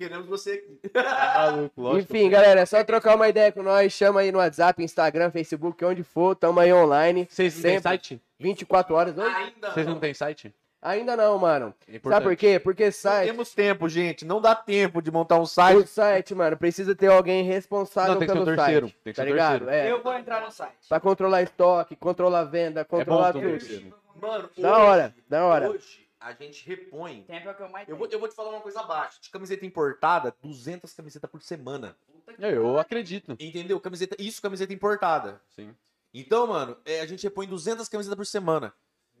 Queremos 0.00 0.26
você 0.26 0.52
aqui. 0.52 0.80
Maluco, 0.94 1.82
lógico. 1.82 2.16
enfim, 2.16 2.30
galera, 2.30 2.60
é 2.60 2.64
só 2.64 2.82
trocar 2.82 3.14
uma 3.16 3.28
ideia 3.28 3.52
com 3.52 3.62
nós. 3.62 3.92
Chama 3.92 4.20
aí 4.20 4.32
no 4.32 4.38
WhatsApp, 4.38 4.82
Instagram, 4.82 5.30
Facebook, 5.30 5.84
onde 5.84 6.02
for. 6.02 6.34
Tamo 6.34 6.58
aí 6.58 6.72
online. 6.72 7.28
Vocês 7.30 7.54
não 7.56 7.62
têm 7.62 7.80
site? 7.82 8.18
24 8.38 8.94
horas. 8.94 9.18
Hoje? 9.18 9.28
Ainda 9.36 9.70
Vocês 9.70 9.86
não 9.86 9.98
têm 10.00 10.14
site? 10.14 10.54
Ainda 10.80 11.14
não, 11.14 11.36
mano. 11.36 11.74
É 11.86 11.98
Sabe 12.02 12.24
por 12.24 12.34
quê? 12.34 12.58
Porque 12.58 12.86
Não 12.86 12.92
site. 12.92 13.26
temos 13.26 13.52
tempo, 13.54 13.86
gente. 13.90 14.24
Não 14.24 14.40
dá 14.40 14.54
tempo 14.54 15.02
de 15.02 15.10
montar 15.10 15.36
um 15.38 15.42
O 15.42 15.46
site. 15.46 15.86
site, 15.86 16.34
mano, 16.34 16.56
precisa 16.56 16.94
ter 16.94 17.08
alguém 17.08 17.44
responsável 17.44 18.12
Não, 18.14 18.18
tem 18.20 18.26
que 18.26 18.32
ser 18.32 18.38
pelo 18.40 18.50
o 18.50 18.56
terceiro. 18.56 18.86
site. 18.86 18.98
Tem 19.04 19.12
que 19.12 19.16
tá 19.18 19.22
ser 19.22 19.28
o 19.28 19.32
ligado? 19.32 19.58
terceiro. 19.66 19.86
É. 19.86 19.92
Eu 19.92 20.02
vou 20.02 20.14
entrar 20.14 20.40
no 20.40 20.50
site. 20.50 20.88
Pra 20.88 20.98
controlar 20.98 21.42
estoque, 21.42 21.94
controlar 21.94 22.44
venda, 22.44 22.80
É 22.80 22.84
bom 22.84 22.96
controlar 22.96 23.32
ter 23.34 23.38
um 23.38 23.42
tudo. 23.42 23.50
terceiro. 23.58 23.94
Mano, 24.22 24.48
Da 24.56 24.78
hora, 24.78 25.14
da 25.28 25.44
hora. 25.44 25.68
Hoje, 25.70 26.08
a 26.20 26.32
gente 26.34 26.66
repõe. 26.68 27.22
Tempo 27.22 27.48
é 27.48 27.52
o 27.52 27.54
que 27.54 27.62
eu 27.62 27.68
mais 27.70 27.88
Eu 27.88 27.96
vou, 27.96 28.06
eu 28.08 28.18
vou 28.20 28.28
te 28.28 28.34
falar 28.34 28.50
uma 28.50 28.60
coisa 28.60 28.80
abaixo. 28.80 29.20
De 29.22 29.30
camiseta 29.30 29.64
importada, 29.64 30.34
200 30.42 30.92
camisetas 30.92 31.30
por 31.30 31.40
semana. 31.42 31.96
Eu 32.38 32.78
acredito. 32.78 33.32
Entendeu? 33.40 33.80
Camiseta, 33.80 34.14
isso, 34.18 34.40
camiseta 34.40 34.72
importada. 34.72 35.40
Sim. 35.48 35.74
Então, 36.12 36.46
mano, 36.46 36.76
é, 36.84 37.00
a 37.00 37.06
gente 37.06 37.22
repõe 37.22 37.46
200 37.46 37.88
camisetas 37.88 38.16
por 38.16 38.26
semana. 38.26 38.72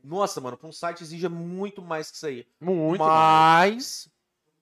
Nossa, 0.04 0.40
mano, 0.40 0.56
pra 0.56 0.68
um 0.68 0.72
site 0.72 1.02
exige 1.02 1.28
muito 1.28 1.82
mais 1.82 2.10
que 2.10 2.16
isso 2.16 2.26
aí. 2.26 2.46
Muito. 2.60 2.98
Mas 3.02 4.08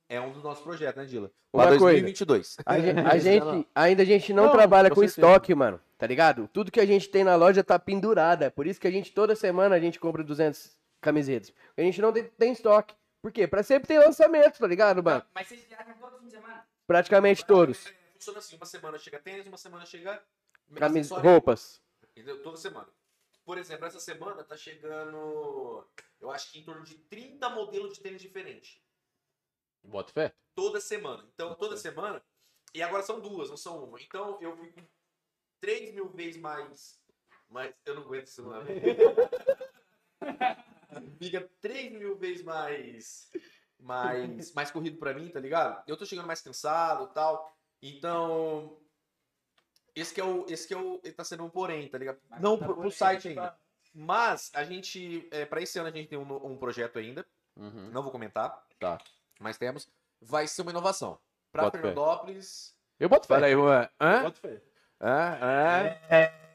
é 0.08 0.20
um 0.20 0.30
dos 0.32 0.42
nossos 0.42 0.62
projetos, 0.62 0.96
né, 0.96 1.04
Dila? 1.08 1.30
Uma 1.52 1.62
Pra 1.64 1.78
coisa. 1.78 1.84
2022. 2.02 2.56
A 2.64 2.78
gente, 2.78 2.98
a 3.00 3.18
gente- 3.18 3.68
ainda 3.74 4.02
a 4.02 4.06
gente 4.06 4.32
não, 4.32 4.44
Não, 4.46 4.52
trabalha 4.52 4.88
com 4.90 4.96
com 4.96 5.04
estoque, 5.04 5.54
mano. 5.54 5.80
Tá 5.96 6.06
ligado? 6.06 6.48
Tudo 6.52 6.70
que 6.70 6.80
a 6.80 6.86
gente 6.86 7.08
tem 7.08 7.24
na 7.24 7.34
loja 7.34 7.64
tá 7.64 7.78
pendurada. 7.78 8.50
Por 8.50 8.66
isso 8.66 8.80
que 8.80 8.86
a 8.86 8.90
gente, 8.90 9.12
toda 9.12 9.34
semana, 9.34 9.74
a 9.74 9.80
gente 9.80 9.98
compra 9.98 10.22
200 10.22 10.76
camisetas. 11.00 11.52
A 11.76 11.80
gente 11.80 12.00
não 12.00 12.12
tem, 12.12 12.24
tem 12.24 12.52
estoque. 12.52 12.94
Por 13.22 13.32
quê? 13.32 13.46
Pra 13.46 13.62
sempre 13.62 13.88
ter 13.88 13.98
lançamento, 13.98 14.58
tá 14.58 14.66
ligado, 14.66 15.02
mano? 15.02 15.24
Mas 15.34 15.48
vocês 15.48 15.64
viajam 15.64 15.96
todo 15.98 16.18
fim 16.18 16.26
de 16.26 16.32
semana? 16.32 16.68
Praticamente 16.86 17.44
todos. 17.44 17.92
Funciona 18.14 18.38
assim, 18.38 18.56
uma 18.56 18.66
semana 18.66 18.98
chega 18.98 19.18
tênis, 19.18 19.46
uma 19.46 19.56
semana 19.56 19.84
chega 19.84 20.22
Camis... 20.74 21.10
Roupas. 21.10 21.82
Entendeu? 22.02 22.42
Toda 22.42 22.56
semana. 22.56 22.88
Por 23.44 23.58
exemplo, 23.58 23.86
essa 23.86 24.00
semana 24.00 24.44
tá 24.44 24.56
chegando, 24.56 25.86
eu 26.20 26.30
acho 26.30 26.52
que 26.52 26.58
em 26.58 26.64
torno 26.64 26.84
de 26.84 26.96
30 26.96 27.48
modelos 27.50 27.94
de 27.94 28.00
tênis 28.00 28.20
diferentes. 28.20 28.80
Bota 29.82 30.12
fé. 30.12 30.34
Toda 30.54 30.80
semana. 30.80 31.26
Então, 31.34 31.54
toda 31.54 31.76
semana. 31.76 32.22
E 32.74 32.82
agora 32.82 33.02
são 33.02 33.20
duas, 33.20 33.48
não 33.48 33.56
são 33.56 33.84
uma. 33.84 34.00
Então, 34.00 34.38
eu 34.42 34.56
fico 34.58 34.82
3 35.60 35.94
mil 35.94 36.10
vezes 36.10 36.40
mais. 36.40 37.00
mais 37.48 37.74
eu 37.86 37.94
não 37.94 38.02
aguento 38.02 38.26
isso, 38.26 38.44
mano. 38.44 38.66
Fica 41.18 41.48
3 41.60 41.92
mil 41.92 42.16
vezes 42.16 42.42
mais. 42.42 43.30
Mais, 43.78 44.52
mais 44.54 44.70
corrido 44.70 44.98
pra 44.98 45.14
mim, 45.14 45.28
tá 45.28 45.38
ligado? 45.38 45.82
Eu 45.86 45.96
tô 45.96 46.04
chegando 46.04 46.26
mais 46.26 46.40
cansado 46.40 47.08
e 47.10 47.14
tal. 47.14 47.56
Então. 47.82 48.76
Esse 49.94 50.14
que 50.14 50.20
é 50.20 50.24
o. 50.24 50.46
Esse 50.48 50.66
que 50.66 50.74
é 50.74 50.76
o. 50.76 51.00
Ele 51.04 51.14
tá 51.14 51.24
sendo 51.24 51.44
um 51.44 51.50
porém, 51.50 51.88
tá 51.88 51.98
ligado? 51.98 52.18
Não 52.40 52.58
pro, 52.58 52.74
pro 52.74 52.90
site 52.90 53.28
ainda. 53.28 53.56
Mas 53.94 54.50
a 54.54 54.64
gente. 54.64 55.28
É, 55.30 55.44
para 55.44 55.62
esse 55.62 55.78
ano 55.78 55.88
a 55.88 55.92
gente 55.92 56.08
tem 56.08 56.18
um, 56.18 56.46
um 56.46 56.56
projeto 56.56 56.98
ainda. 56.98 57.26
Uhum. 57.56 57.90
Não 57.90 58.02
vou 58.02 58.12
comentar. 58.12 58.66
Tá. 58.78 58.98
Mas 59.40 59.58
temos. 59.58 59.88
Vai 60.20 60.46
ser 60.46 60.62
uma 60.62 60.70
inovação. 60.70 61.18
Pra. 61.52 61.70
Fernandópolis. 61.70 62.76
Eu 62.98 63.08
boto 63.08 63.26
fé. 63.26 63.34
Fala 63.34 63.46
aí, 63.46 63.52
Juan. 63.52 63.88
Hã? 64.00 64.22
Boto 64.22 64.40
fé. 64.40 64.62
Hã? 65.00 65.38
Hã? 65.40 66.47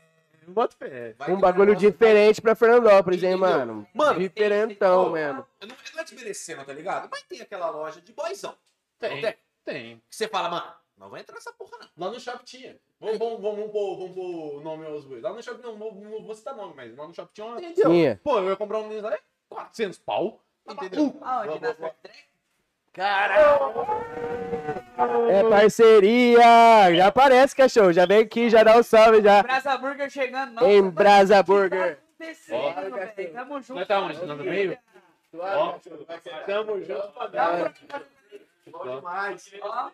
Eu 0.46 0.54
boto 0.54 0.76
fé. 0.76 1.16
Um 1.30 1.40
bagulho 1.40 1.68
negócio- 1.74 1.92
diferente 1.92 2.42
pra 2.42 2.56
Fernandópolis, 2.56 3.24
hein, 3.24 3.36
mano? 3.36 3.88
Mano, 3.94 4.20
Diferentão 4.20 5.12
mesmo. 5.12 5.46
Eu 5.60 5.68
não, 5.68 5.76
é 5.98 6.04
desmerecendo, 6.04 6.64
tá 6.66 6.74
ligado? 6.74 7.08
Mas 7.12 7.24
tem 7.24 7.42
aquela 7.42 7.70
loja 7.70 8.02
de 8.02 8.12
boyzão. 8.14 8.56
Tem. 9.00 9.22
Não 9.22 9.34
Tem. 9.66 9.98
Que 10.10 10.16
você 10.16 10.28
fala, 10.28 10.50
mano, 10.50 10.74
não 10.98 11.10
vai 11.10 11.22
entrar 11.22 11.36
nessa 11.36 11.52
porra, 11.54 11.78
não. 11.80 12.06
Lá 12.06 12.12
no 12.12 12.20
shopping 12.20 12.44
tinha. 12.44 12.78
Vamos, 13.00 13.18
vamos, 13.18 13.42
vamos, 13.42 13.72
pôr, 13.72 13.98
vamos 13.98 14.16
pôr 14.16 14.56
o 14.58 14.62
nome 14.62 14.86
aos 14.86 15.06
bois. 15.06 15.22
Lá 15.22 15.34
no 15.34 15.42
shopping 15.44 15.62
não, 15.62 15.76
não, 15.78 16.24
vou 16.24 16.36
citar 16.36 16.56
nome, 16.56 16.74
mas 16.76 16.96
lá 16.96 17.08
no 17.08 17.14
shopping 17.14 17.32
tinha 17.34 17.48
uma. 17.48 17.62
Entendeu? 17.62 18.20
Pô, 18.24 18.40
eu 18.40 18.50
ia 18.50 18.56
comprar 18.56 18.80
um 18.80 18.88
tênis 18.90 19.04
lá, 19.04 19.14
é 19.14 19.20
400 19.50 20.00
pau. 20.00 20.42
Entendeu? 20.70 21.18
Aonde? 21.22 21.60
Na 21.60 21.74
Fast 21.74 21.96
Track? 22.94 23.34
É 25.30 25.50
parceria! 25.50 26.96
Já 26.96 27.08
aparece, 27.08 27.56
cachorro. 27.56 27.92
Já 27.92 28.06
vem 28.06 28.20
aqui, 28.20 28.50
já 28.50 28.64
dá 28.64 28.78
o 28.78 28.84
salve 28.84 29.22
já. 29.22 29.42
Brasa 29.42 29.78
Burger 29.78 30.10
chegando, 30.10 30.54
não. 30.54 30.70
Em 30.70 30.88
Brasa 30.90 31.42
Burger. 31.42 31.98
Acontecendo, 32.20 32.96
velho. 32.96 33.34
Tamo 33.34 33.62
junto. 33.62 33.74
Nós 33.76 33.88
tá 33.88 34.00
onde? 34.00 34.20
Tá 34.20 34.26
no 34.28 34.44
meio? 34.44 34.78
Ó, 35.36 35.76
tamo 36.46 36.84
junto 36.84 37.08
pra 37.10 37.28
dar. 37.28 37.74
Bom 38.72 38.96
demais. 38.96 39.52
Ó, 39.62 39.90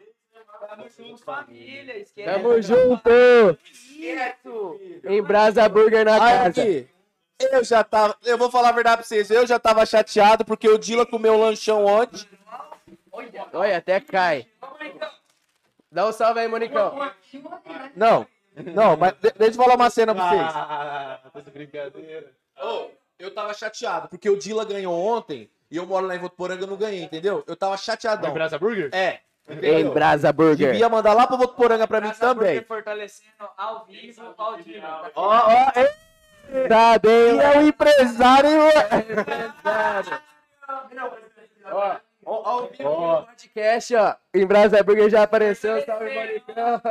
Tamo 0.67 0.89
junto, 0.89 1.23
família. 1.23 1.97
Esquece. 1.97 2.29
Tamo 2.29 2.61
junto! 2.61 3.57
Isso. 3.71 4.79
Em 5.05 5.21
Brasa 5.21 5.67
Burger 5.69 6.03
na 6.03 6.19
casa. 6.19 6.61
aqui, 6.61 6.87
eu 7.39 7.63
já 7.63 7.83
tava. 7.83 8.17
Eu 8.25 8.37
vou 8.37 8.51
falar 8.51 8.69
a 8.69 8.73
verdade 8.73 8.97
pra 8.97 9.05
vocês. 9.05 9.31
Eu 9.31 9.47
já 9.47 9.57
tava 9.57 9.85
chateado 9.85 10.43
porque 10.43 10.67
o 10.67 10.77
Dila 10.77 11.05
comeu 11.05 11.33
um 11.33 11.39
lanchão 11.39 11.85
ontem. 11.85 12.27
Olha. 13.19 13.47
Olha, 13.53 13.77
até 13.77 13.99
cai. 13.99 14.47
Dá 15.91 16.07
um 16.07 16.11
salve 16.11 16.39
aí, 16.39 16.47
Monicão. 16.47 16.93
Não, 17.95 18.27
não, 18.73 18.95
mas 18.97 19.13
de- 19.13 19.31
deixa 19.31 19.57
eu 19.59 19.63
falar 19.63 19.75
uma 19.75 19.89
cena 19.89 20.13
pra 20.13 20.29
vocês. 20.29 20.41
Ah, 20.55 21.19
tá 21.33 21.39
de 21.39 21.51
brincadeira. 21.51 22.31
Ô, 22.61 22.89
eu 23.17 23.33
tava 23.33 23.53
chateado 23.53 24.07
porque 24.09 24.29
o 24.29 24.37
Dila 24.37 24.65
ganhou 24.65 24.93
ontem 24.93 25.49
e 25.71 25.77
eu 25.77 25.85
moro 25.85 26.05
lá 26.05 26.15
em 26.15 26.19
Votuporanga 26.19 26.61
e 26.61 26.63
eu 26.65 26.69
não 26.69 26.77
ganhei, 26.77 27.03
entendeu? 27.03 27.43
Eu 27.47 27.55
tava 27.55 27.75
chateadão. 27.77 28.31
Brasa 28.33 28.57
Burger? 28.59 28.89
É. 28.93 29.19
Em 29.49 29.53
entendeu? 29.53 29.93
Brasa 29.93 30.31
Burger. 30.31 30.71
Devia 30.71 30.87
mandar 30.89 31.13
lá 31.13 31.25
pra 31.25 31.37
Votuporanga 31.37 31.87
pra 31.87 31.99
mim 32.01 32.07
Brasa 32.09 32.19
também. 32.19 32.61
Fortalecendo 32.63 33.49
ao 33.57 33.85
vivo, 33.85 34.33
ao 34.37 34.57
vivo. 34.57 34.81
Tá 34.81 35.11
Ó, 35.15 35.27
ó, 35.27 35.71
Tá 36.67 36.99
bem. 36.99 37.35
e 37.35 37.39
é 37.39 37.57
o 37.59 37.61
empresário. 37.67 38.49
Ó, 41.71 41.95
Ó, 42.31 42.43
ó, 42.45 42.61
o 42.61 42.85
Ó, 42.85 43.21
podcast, 43.23 43.95
ó. 43.95 44.15
Em 44.35 44.45
Brasa 44.45 44.83
Burger 44.83 45.09
já 45.09 45.23
apareceu. 45.23 45.83
Salve, 45.83 46.13
Monicão. 46.13 46.81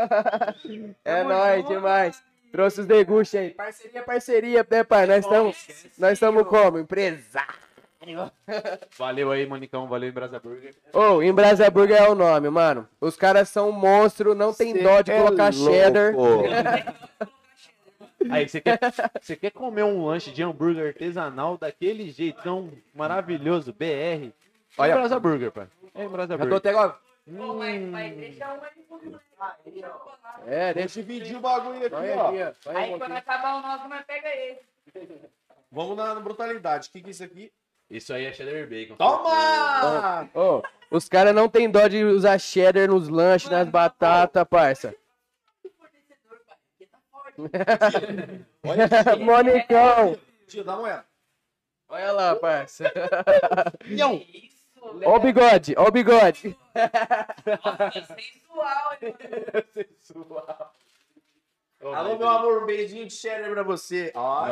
É 1.04 1.22
nóis 1.22 1.64
demais. 1.68 2.20
Trouxe 2.50 2.80
os 2.80 2.86
degustes 2.86 3.38
aí. 3.38 3.50
Parceria, 3.50 4.02
parceria, 4.02 4.66
né, 4.68 4.82
pai? 4.82 5.06
Nós 5.06 5.24
estamos. 5.24 5.56
Nós 5.96 6.12
estamos 6.14 6.44
como? 6.48 6.78
Empresário. 6.80 7.54
valeu 8.98 9.30
aí, 9.30 9.46
Manicão. 9.46 9.86
Valeu 9.86 10.08
em 10.08 10.12
Brasa 10.12 10.40
Burger. 10.40 10.74
Ô, 10.92 11.22
em 11.22 11.32
Brasa 11.32 11.70
Burger 11.70 12.02
é 12.02 12.08
o 12.08 12.16
nome, 12.16 12.50
mano. 12.50 12.88
Os 13.00 13.14
caras 13.14 13.48
são 13.48 13.68
um 13.68 13.72
monstro, 13.72 14.34
não 14.34 14.52
tem 14.52 14.74
Cê 14.74 14.82
dó 14.82 15.00
de 15.02 15.12
é 15.12 15.18
colocar 15.22 15.54
louco. 15.54 15.72
cheddar. 15.72 16.14
Aí, 18.28 18.48
você 18.48 18.60
quer, 18.60 18.80
você 19.20 19.36
quer 19.36 19.50
comer 19.52 19.84
um 19.84 20.04
lanche 20.04 20.32
de 20.32 20.42
hambúrguer 20.42 20.88
artesanal 20.88 21.56
daquele 21.56 22.10
jeitão 22.10 22.68
maravilhoso, 22.92 23.72
BR? 23.72 24.32
Olha. 24.76 24.94
Brasa 24.94 25.20
Burger, 25.20 25.50
pai. 25.52 25.68
É 25.94 26.08
Brasa 26.08 26.32
Já 26.34 26.38
tô 26.38 26.44
Burger. 26.44 26.56
até 26.58 26.70
agora. 26.70 26.98
Ô, 27.28 27.54
mas, 27.54 27.82
mas 27.82 28.16
deixa 28.16 28.46
um 28.54 28.62
aí 28.62 28.82
comigo. 28.88 29.20
Deixa 29.64 29.86
um 29.88 29.90
lá. 29.90 30.40
É, 30.46 30.74
Deixa 30.74 31.00
eu 31.00 31.04
dividir 31.04 31.36
o 31.36 31.40
bagulho 31.40 31.84
aqui, 31.84 31.94
Olha 31.94 32.54
ó. 32.66 32.70
Aí 32.70 32.94
um 32.94 32.98
quando 32.98 33.12
acabar 33.12 33.56
o 33.58 33.62
nosso, 33.62 33.88
nós 33.88 34.04
pega 34.04 34.28
esse. 34.28 34.60
Vamos 35.70 35.96
na 35.96 36.14
na 36.14 36.20
brutalidade. 36.20 36.88
O 36.88 36.92
que 36.92 37.00
que 37.02 37.08
é 37.08 37.10
isso 37.10 37.24
aqui? 37.24 37.52
Isso 37.90 38.12
aí 38.12 38.26
é 38.26 38.32
cheddar 38.32 38.66
bacon. 38.68 38.96
Toma! 38.96 40.28
Ô, 40.34 40.62
os 40.90 41.08
caras 41.08 41.34
não 41.34 41.48
tem 41.48 41.70
dó 41.70 41.86
de 41.88 42.04
usar 42.04 42.38
cheddar 42.38 42.88
nos 42.88 43.08
lanches, 43.08 43.50
nas 43.50 43.68
batatas, 43.68 44.44
parça. 44.48 44.94
Olha 48.64 48.84
aqui. 49.12 49.22
Monicão. 49.22 50.18
Tio, 50.46 50.64
dá 50.64 50.74
uma 50.74 50.82
olhada. 50.84 51.04
Olha 51.88 52.12
lá, 52.12 52.36
parça. 52.36 52.92
Não. 53.86 54.22
Ó 55.04 55.16
o 55.16 55.20
bigode, 55.20 55.74
ó 55.76 55.88
o 55.88 55.90
bigode. 55.90 56.58
Nossa, 57.64 58.14
sensual, 58.14 58.96
hein, 59.00 59.16
mano? 61.80 61.96
Alô, 61.96 62.18
meu 62.18 62.28
amor, 62.28 62.62
um 62.62 62.66
beijinho 62.66 63.06
de 63.06 63.12
cheddar 63.12 63.50
pra 63.50 63.62
você. 63.62 64.12
Ai, 64.16 64.50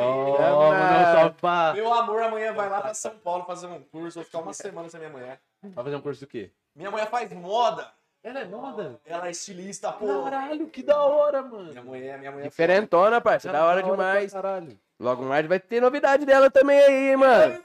salve 1.13 1.35
pra... 1.41 1.73
Meu 1.73 1.93
amor, 1.93 2.23
amanhã 2.23 2.53
vai 2.53 2.69
lá 2.69 2.81
pra 2.81 2.93
São 2.93 3.17
Paulo 3.17 3.43
fazer 3.43 3.67
um 3.67 3.81
curso. 3.83 4.19
Vou 4.19 4.23
ficar 4.25 4.39
uma 4.39 4.53
semana 4.53 4.87
sem 4.89 4.99
minha 4.99 5.11
mulher. 5.11 5.41
Vai 5.61 5.83
fazer 5.83 5.95
um 5.97 6.01
curso 6.01 6.21
do 6.21 6.27
quê? 6.27 6.51
Minha 6.73 6.89
mulher 6.89 7.09
faz 7.09 7.31
moda. 7.33 7.91
Ela 8.23 8.39
é 8.39 8.45
moda. 8.45 8.99
Ela 9.05 9.27
é 9.27 9.31
estilista, 9.31 9.91
pô. 9.91 10.23
Caralho, 10.23 10.67
que 10.67 10.81
da 10.83 11.03
hora, 11.03 11.41
mano. 11.41 11.71
Minha 11.71 11.83
mulher, 11.83 12.17
minha 12.17 12.31
mulher. 12.31 12.45
é 12.45 12.49
Diferentona, 12.49 13.19
parça. 13.19 13.51
Da 13.51 13.65
hora 13.65 13.83
demais. 13.83 14.31
Caralho. 14.31 14.77
Logo 14.99 15.23
mais 15.23 15.45
vai 15.45 15.59
ter 15.59 15.81
novidade 15.81 16.25
dela 16.25 16.49
também 16.49 16.79
aí, 16.79 17.15
mano. 17.15 17.61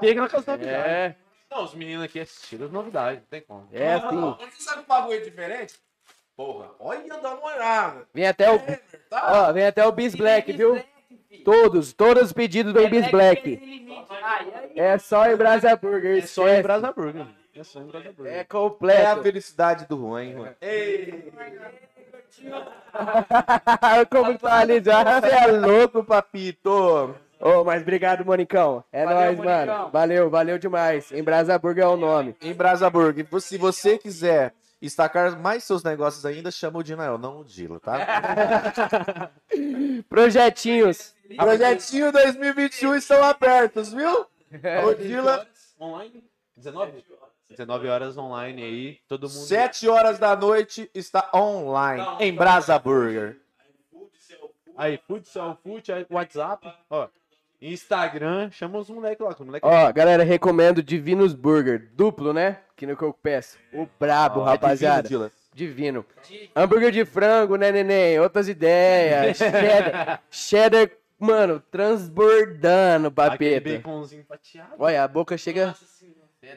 Pega 0.00 0.20
na 0.20 0.28
casa 0.28 0.56
da 0.56 0.64
É, 0.64 1.16
Não, 1.50 1.64
os 1.64 1.74
meninos 1.74 2.04
aqui 2.04 2.20
assistiram 2.20 2.66
as 2.66 2.72
novidades, 2.72 3.20
não 3.20 3.26
tem 3.28 3.40
como. 3.40 3.68
é 3.72 3.94
assim. 3.94 4.16
Você 4.50 4.62
sabe 4.62 4.82
um 4.82 4.86
bagulho 4.86 5.24
diferente? 5.24 5.74
Porra, 6.36 6.70
olha, 6.78 7.02
dá 7.20 7.34
uma 7.34 7.46
olhada. 7.54 8.06
Vem 8.14 8.26
até 8.26 8.50
o. 8.52 8.58
Tá? 9.10 9.48
Ó, 9.48 9.52
vem 9.52 9.66
até 9.66 9.84
o 9.86 9.90
Bis 9.92 10.14
Black, 10.14 10.52
viu? 10.52 10.80
Todos, 11.44 11.92
todos 11.92 12.24
os 12.24 12.32
pedidos 12.32 12.72
do 12.72 12.88
Bis 12.88 13.10
Black. 13.10 13.60
É 14.76 14.98
só 14.98 15.26
em 15.26 15.36
Brasa 15.36 15.74
Burger. 15.76 16.18
É 16.22 16.26
só 16.26 16.48
em. 16.48 16.62
Brasa 16.62 16.92
Burger. 16.92 17.26
É 17.56 17.64
só 17.64 17.80
em 17.80 17.86
Brasa 17.86 18.12
Burger. 18.12 18.32
É 18.32 18.36
É 18.36 18.40
a 18.40 18.44
completo. 18.44 19.22
felicidade 19.22 19.86
do 19.88 19.96
Juan, 19.96 20.22
hein, 20.22 20.32
Juan? 20.34 20.54
Ei, 20.60 21.32
Como 24.10 24.38
tá 24.38 24.58
ali 24.60 24.82
já. 24.82 25.02
você 25.20 25.26
é 25.34 25.46
louco, 25.48 26.04
papito. 26.04 27.16
Ô, 27.40 27.64
mas 27.64 27.82
obrigado, 27.82 28.24
Monicão. 28.24 28.82
É 28.92 29.04
Valeu, 29.04 29.20
nóis, 29.20 29.36
Monicão. 29.38 29.66
mano. 29.66 29.90
Valeu, 29.90 30.30
valeu 30.30 30.58
demais. 30.58 31.12
Em 31.12 31.22
Brasa 31.22 31.58
Burger 31.58 31.84
é 31.84 31.88
o 31.88 31.96
nome. 31.96 32.36
Em 32.42 32.52
Brasa 32.52 32.88
Burger, 32.90 33.26
se 33.40 33.56
você 33.56 33.96
quiser 33.96 34.54
destacar 34.80 35.38
mais 35.38 35.64
seus 35.64 35.82
negócios 35.82 36.24
ainda, 36.26 36.50
chama 36.50 36.78
o 36.78 36.82
Dinael, 36.82 37.18
não 37.18 37.40
o 37.40 37.44
Dilo, 37.44 37.80
tá? 37.80 39.30
Projetinhos. 40.08 41.14
Projetinho 41.36 42.10
2021 42.12 42.94
estão 42.94 43.22
abertos, 43.22 43.92
viu? 43.92 44.26
O 44.86 44.94
Dila, 44.94 45.46
Online? 45.80 46.24
19? 46.56 47.04
19 47.50 47.88
horas 47.88 48.18
online 48.18 48.62
aí, 48.62 48.98
todo 49.08 49.22
mundo. 49.28 49.46
7 49.46 49.88
horas 49.88 50.18
da 50.18 50.36
noite, 50.36 50.90
está 50.94 51.30
online 51.34 52.04
em 52.20 52.32
Brasa 52.34 52.78
Burger. 52.78 53.36
Aí, 54.76 54.98
food, 55.08 55.26
cell 55.26 55.58
food, 55.62 55.92
aí, 55.92 56.06
WhatsApp, 56.08 56.72
ó. 56.88 57.08
Instagram, 57.60 58.50
chama 58.50 58.78
os 58.78 58.88
moleques 58.88 59.24
lá, 59.24 59.32
os 59.32 59.40
moleques 59.40 59.68
Ó, 59.68 59.92
galera, 59.92 60.22
recomendo 60.22 60.82
Divinos 60.82 61.34
Burger. 61.34 61.90
Duplo, 61.92 62.32
né? 62.32 62.58
Que 62.76 62.86
no 62.86 62.96
que 62.96 63.02
eu 63.02 63.12
peço. 63.12 63.58
O 63.72 63.88
brabo, 63.98 64.42
rapaziada. 64.42 65.08
Dila. 65.08 65.32
Divino. 65.52 66.06
Hambúrguer 66.54 66.92
de 66.92 67.04
frango, 67.04 67.56
né, 67.56 67.72
neném? 67.72 68.20
Outras 68.20 68.48
ideias. 68.48 69.36
cheddar. 69.38 70.22
cheddar, 70.30 70.90
mano, 71.18 71.60
transbordando, 71.68 73.08
aquele 73.08 73.60
papeta. 73.60 73.76
baconzinho 73.78 74.24
fatiado. 74.24 74.74
Olha, 74.78 75.02
a 75.02 75.08
boca 75.08 75.36
chega. 75.36 75.74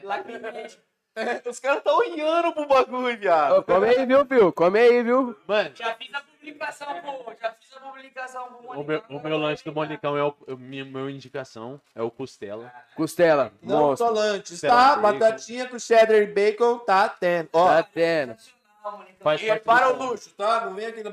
Lacrimete. 0.04 0.78
Os 1.44 1.58
caras 1.58 1.78
estão 1.78 1.98
olhando 1.98 2.52
pro 2.52 2.66
bagulho, 2.66 3.18
viado. 3.18 3.58
Ô, 3.58 3.62
come 3.62 3.88
aí, 3.88 4.06
viu, 4.06 4.24
Pio? 4.24 4.52
Come 4.52 4.78
aí, 4.78 5.02
viu? 5.02 5.36
Mano, 5.46 5.70
Já 5.74 5.94
fiz 5.94 6.14
a 6.14 6.20
publicação, 6.42 7.00
pô. 7.02 7.32
Já 7.40 7.52
fiz 7.52 7.76
a 7.76 7.80
publicação 7.80 8.46
pro 8.48 8.58
o 8.58 8.62
Monicão. 8.62 8.84
meu, 8.84 9.18
o 9.18 9.22
meu 9.22 9.38
lanche 9.38 9.64
do 9.64 9.72
Monicão 9.72 10.16
é 10.16 10.24
o, 10.24 10.34
o 10.48 10.56
minha, 10.56 10.84
meu 10.84 11.08
indicação, 11.08 11.80
é 11.94 12.02
o 12.02 12.10
costela. 12.10 12.72
Costela. 12.96 13.52
Não 13.62 13.96
Será 13.96 14.74
tá? 14.74 14.96
bacon. 14.96 15.18
Batatinha 15.18 15.68
com 15.68 15.78
cheddar 15.78 16.16
e 16.16 16.26
bacon, 16.26 16.78
tá 16.78 17.08
tendo. 17.08 17.48
Ó, 17.52 17.66
Tá 17.68 17.82
tendo. 17.82 18.30
Sensacional, 18.30 18.98
Monicão. 18.98 19.16
Faz 19.22 19.42
e 19.42 19.60
para 19.60 19.92
o 19.92 19.96
luxo, 19.96 20.34
tá? 20.34 20.66
Não 20.66 20.74
vem 20.74 20.86
aqui 20.86 21.02
na 21.02 21.12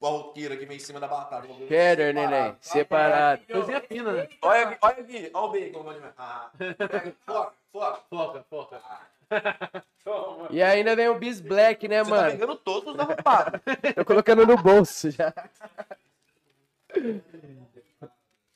barroqueira 0.00 0.56
que 0.56 0.66
vem 0.66 0.76
em 0.76 0.80
cima 0.80 1.00
da 1.00 1.08
batata. 1.08 1.48
Cheddar, 1.68 2.14
neném. 2.14 2.56
Separado. 2.60 3.42
Coisinha 3.50 3.80
fina, 3.80 4.12
né? 4.12 4.28
Olha 4.42 4.68
aqui, 4.68 4.78
olha 4.82 5.00
aqui, 5.00 5.30
olha 5.34 5.44
o 5.44 5.52
bacon. 5.52 6.12
Ah, 6.16 6.50
pega, 6.58 7.14
foca, 7.26 7.52
foca. 7.72 8.00
Foca, 8.10 8.44
foca. 8.50 8.82
E 10.50 10.62
ainda 10.62 10.94
vem 10.94 11.08
o 11.08 11.14
Bis 11.18 11.40
Black, 11.40 11.88
né, 11.88 12.04
Você 12.04 12.10
tá 12.10 12.16
mano? 12.16 12.30
pegando 12.32 12.56
todos 12.56 12.94
da 12.94 13.04
roubada. 13.04 13.60
Tô 13.96 14.04
colocando 14.04 14.46
no 14.46 14.56
bolso 14.58 15.10
já. 15.10 15.32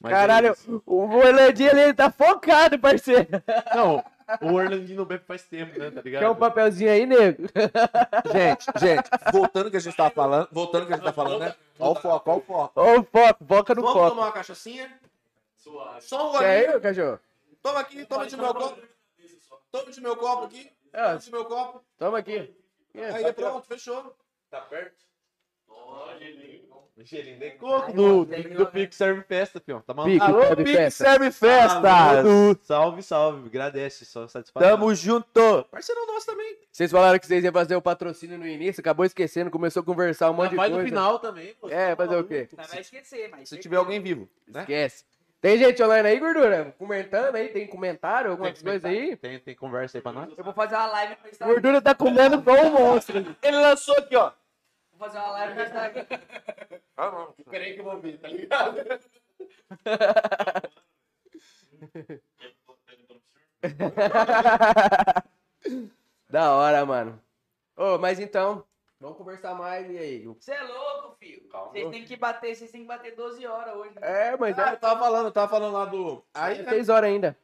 Mas 0.00 0.12
Caralho, 0.12 0.48
é 0.48 0.54
o 0.86 1.08
Orlandinho 1.16 1.70
ali 1.70 1.80
ele 1.80 1.94
tá 1.94 2.10
focado, 2.10 2.78
parceiro. 2.78 3.26
Não, 3.74 4.04
o 4.42 4.52
Orlandinho 4.52 4.98
não 4.98 5.04
bebe 5.04 5.24
faz 5.26 5.42
tempo, 5.42 5.76
né, 5.78 5.90
tá 5.90 6.00
ligado? 6.02 6.20
Quer 6.20 6.28
um 6.28 6.34
papelzinho 6.36 6.90
aí, 6.92 7.04
nego? 7.06 7.42
Gente, 8.32 8.66
gente, 8.78 9.10
voltando 9.32 9.64
ao 9.64 9.70
que 9.70 9.76
a 9.78 9.80
gente 9.80 9.96
tava 9.96 10.10
falando, 10.10 10.48
voltando 10.52 10.82
ao 10.82 10.86
que 10.86 10.92
a 10.92 10.96
gente 10.96 11.04
tá 11.04 11.12
falando, 11.12 11.40
né? 11.40 11.54
Olha 11.80 11.90
o 11.90 11.94
foco, 11.96 12.30
olha 12.30 12.38
o 12.38 12.42
foco. 12.42 12.72
Ó 12.76 12.98
o 12.98 13.02
foco, 13.04 13.44
foca 13.44 13.74
no 13.74 13.80
Vamos 13.82 13.96
foco. 13.96 14.10
tomar 14.10 14.26
uma 14.26 14.32
cachaçinha? 14.32 14.88
Só 16.00 16.28
um 16.30 16.38
Quer 16.38 16.44
aí, 16.46 16.62
golinho. 16.66 16.80
cachorro? 16.80 17.18
Toma 17.62 17.80
aqui, 17.80 18.04
toma 18.04 18.26
de 18.26 18.36
meu 18.36 18.54
copo. 18.54 18.78
Toma 19.70 19.90
de 19.90 20.00
meu 20.00 20.16
copo 20.16 20.44
aqui. 20.44 20.70
É, 20.92 21.02
Toma 21.08 21.18
de 21.18 21.30
meu 21.30 21.44
copo. 21.44 21.84
toma 21.98 22.18
aqui. 22.18 22.54
Aí 22.94 23.24
é 23.24 23.32
pronto, 23.32 23.66
fechou. 23.66 24.16
Tá 24.50 24.60
perto? 24.62 25.06
Gelinho 27.04 27.38
de 27.38 27.50
coco 27.52 27.92
do, 27.92 28.24
do, 28.24 28.54
do 28.56 28.66
Pico 28.66 28.92
Serve 28.92 29.22
Festa, 29.22 29.60
fião. 29.60 29.80
Tá 29.80 29.94
maluco? 29.94 30.12
Pique, 30.12 30.24
Alô, 30.24 30.40
serve 30.42 30.64
Pique 30.64 30.76
festa. 30.76 31.04
Serve 31.04 31.30
Festas. 31.30 32.66
Salve, 32.66 33.02
salve. 33.04 33.46
Agradece, 33.46 34.04
só 34.04 34.26
satisfação. 34.26 34.68
Tamo 34.68 34.92
junto. 34.96 35.64
Parceirão 35.70 36.06
nosso 36.08 36.26
também. 36.26 36.58
Vocês 36.72 36.90
falaram 36.90 37.18
que 37.20 37.26
vocês 37.26 37.44
iam 37.44 37.52
fazer 37.52 37.76
o 37.76 37.82
patrocínio 37.82 38.36
no 38.36 38.46
início, 38.48 38.80
acabou 38.80 39.06
esquecendo, 39.06 39.48
começou 39.48 39.82
a 39.82 39.84
conversar 39.84 40.28
um 40.30 40.34
monte 40.34 40.50
de 40.50 40.56
Vai 40.56 40.70
coisa. 40.70 40.82
no 40.82 40.88
final 40.88 41.18
também. 41.20 41.54
pô. 41.54 41.68
É, 41.68 41.94
fazer 41.94 42.16
o 42.16 42.24
quê? 42.24 42.48
Mas 42.56 42.66
vai 42.68 42.80
esquecer, 42.80 43.28
mas. 43.30 43.48
Se 43.48 43.58
tiver 43.58 43.76
alguém 43.76 44.00
vivo, 44.00 44.28
né? 44.48 44.62
Esquece. 44.62 45.04
Tem 45.40 45.56
gente 45.56 45.80
online 45.82 46.08
aí, 46.08 46.18
gordura? 46.18 46.74
Comentando 46.76 47.36
aí, 47.36 47.48
tem 47.48 47.68
comentário, 47.68 48.32
algumas 48.32 48.54
Tem 48.54 48.64
coisas 48.64 48.84
aí? 48.84 49.16
Tem, 49.16 49.38
tem 49.38 49.54
conversa 49.54 49.98
aí 49.98 50.02
pra 50.02 50.12
nós? 50.12 50.36
Eu 50.36 50.42
vou 50.42 50.52
fazer 50.52 50.74
uma 50.74 50.86
live 50.86 51.16
no 51.22 51.28
Instagram. 51.28 51.54
Gordura 51.54 51.80
tá 51.80 51.94
comendo 51.94 52.34
igual 52.36 52.66
um 52.66 52.72
monstro. 52.72 53.36
Ele 53.40 53.56
lançou 53.56 53.96
aqui, 53.96 54.16
ó. 54.16 54.32
Vou 54.90 54.98
fazer 54.98 55.18
uma 55.18 55.30
live 55.30 55.54
no 55.54 55.62
Instagram. 55.62 56.06
Peraí 57.48 57.74
que 57.74 57.80
eu 57.80 57.84
vou 57.84 58.00
ver, 58.00 58.18
tá 58.18 58.26
ligado? 58.26 58.78
da 66.28 66.52
hora, 66.52 66.84
mano. 66.84 67.22
Ô, 67.76 67.96
mas 67.96 68.18
então, 68.18 68.64
vamos 69.00 69.16
conversar 69.16 69.54
mais 69.54 69.90
e 69.90 69.98
aí? 69.98 70.26
Você 70.26 70.52
é 70.52 70.62
louco, 70.62 71.16
filho. 71.18 71.42
Vocês 71.50 71.90
têm 71.90 72.04
que 72.04 72.16
bater, 72.16 72.54
vocês 72.54 72.70
têm 72.70 72.82
que 72.82 72.86
bater 72.88 73.14
12 73.14 73.46
horas 73.46 73.74
hoje. 73.76 73.92
É, 74.00 74.36
mas 74.36 74.58
Ah, 74.58 74.70
é 74.70 74.72
eu 74.74 74.76
tava 74.78 75.00
falando, 75.00 75.26
eu 75.26 75.32
tava 75.32 75.48
falando 75.48 75.72
lá 75.72 75.84
do. 75.84 76.24
Aí, 76.34 76.62
né, 76.62 76.70
6 76.70 76.88
horas 76.88 77.08
ainda. 77.10 77.36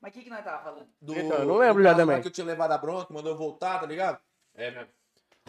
Mas 0.00 0.10
o 0.10 0.14
que, 0.14 0.24
que 0.24 0.30
nós 0.30 0.44
tava 0.44 0.62
falando? 0.62 0.88
do. 1.00 1.14
Então, 1.14 1.38
eu 1.38 1.46
não 1.46 1.56
lembro 1.56 1.82
já 1.82 1.94
também. 1.94 2.20
que 2.20 2.28
eu 2.28 2.32
tinha 2.32 2.46
levado 2.46 2.72
a 2.72 2.78
bronca, 2.78 3.12
mandou 3.12 3.32
eu 3.32 3.36
voltar, 3.38 3.80
tá 3.80 3.86
ligado? 3.86 4.18
É 4.54 4.70
mesmo. 4.70 4.88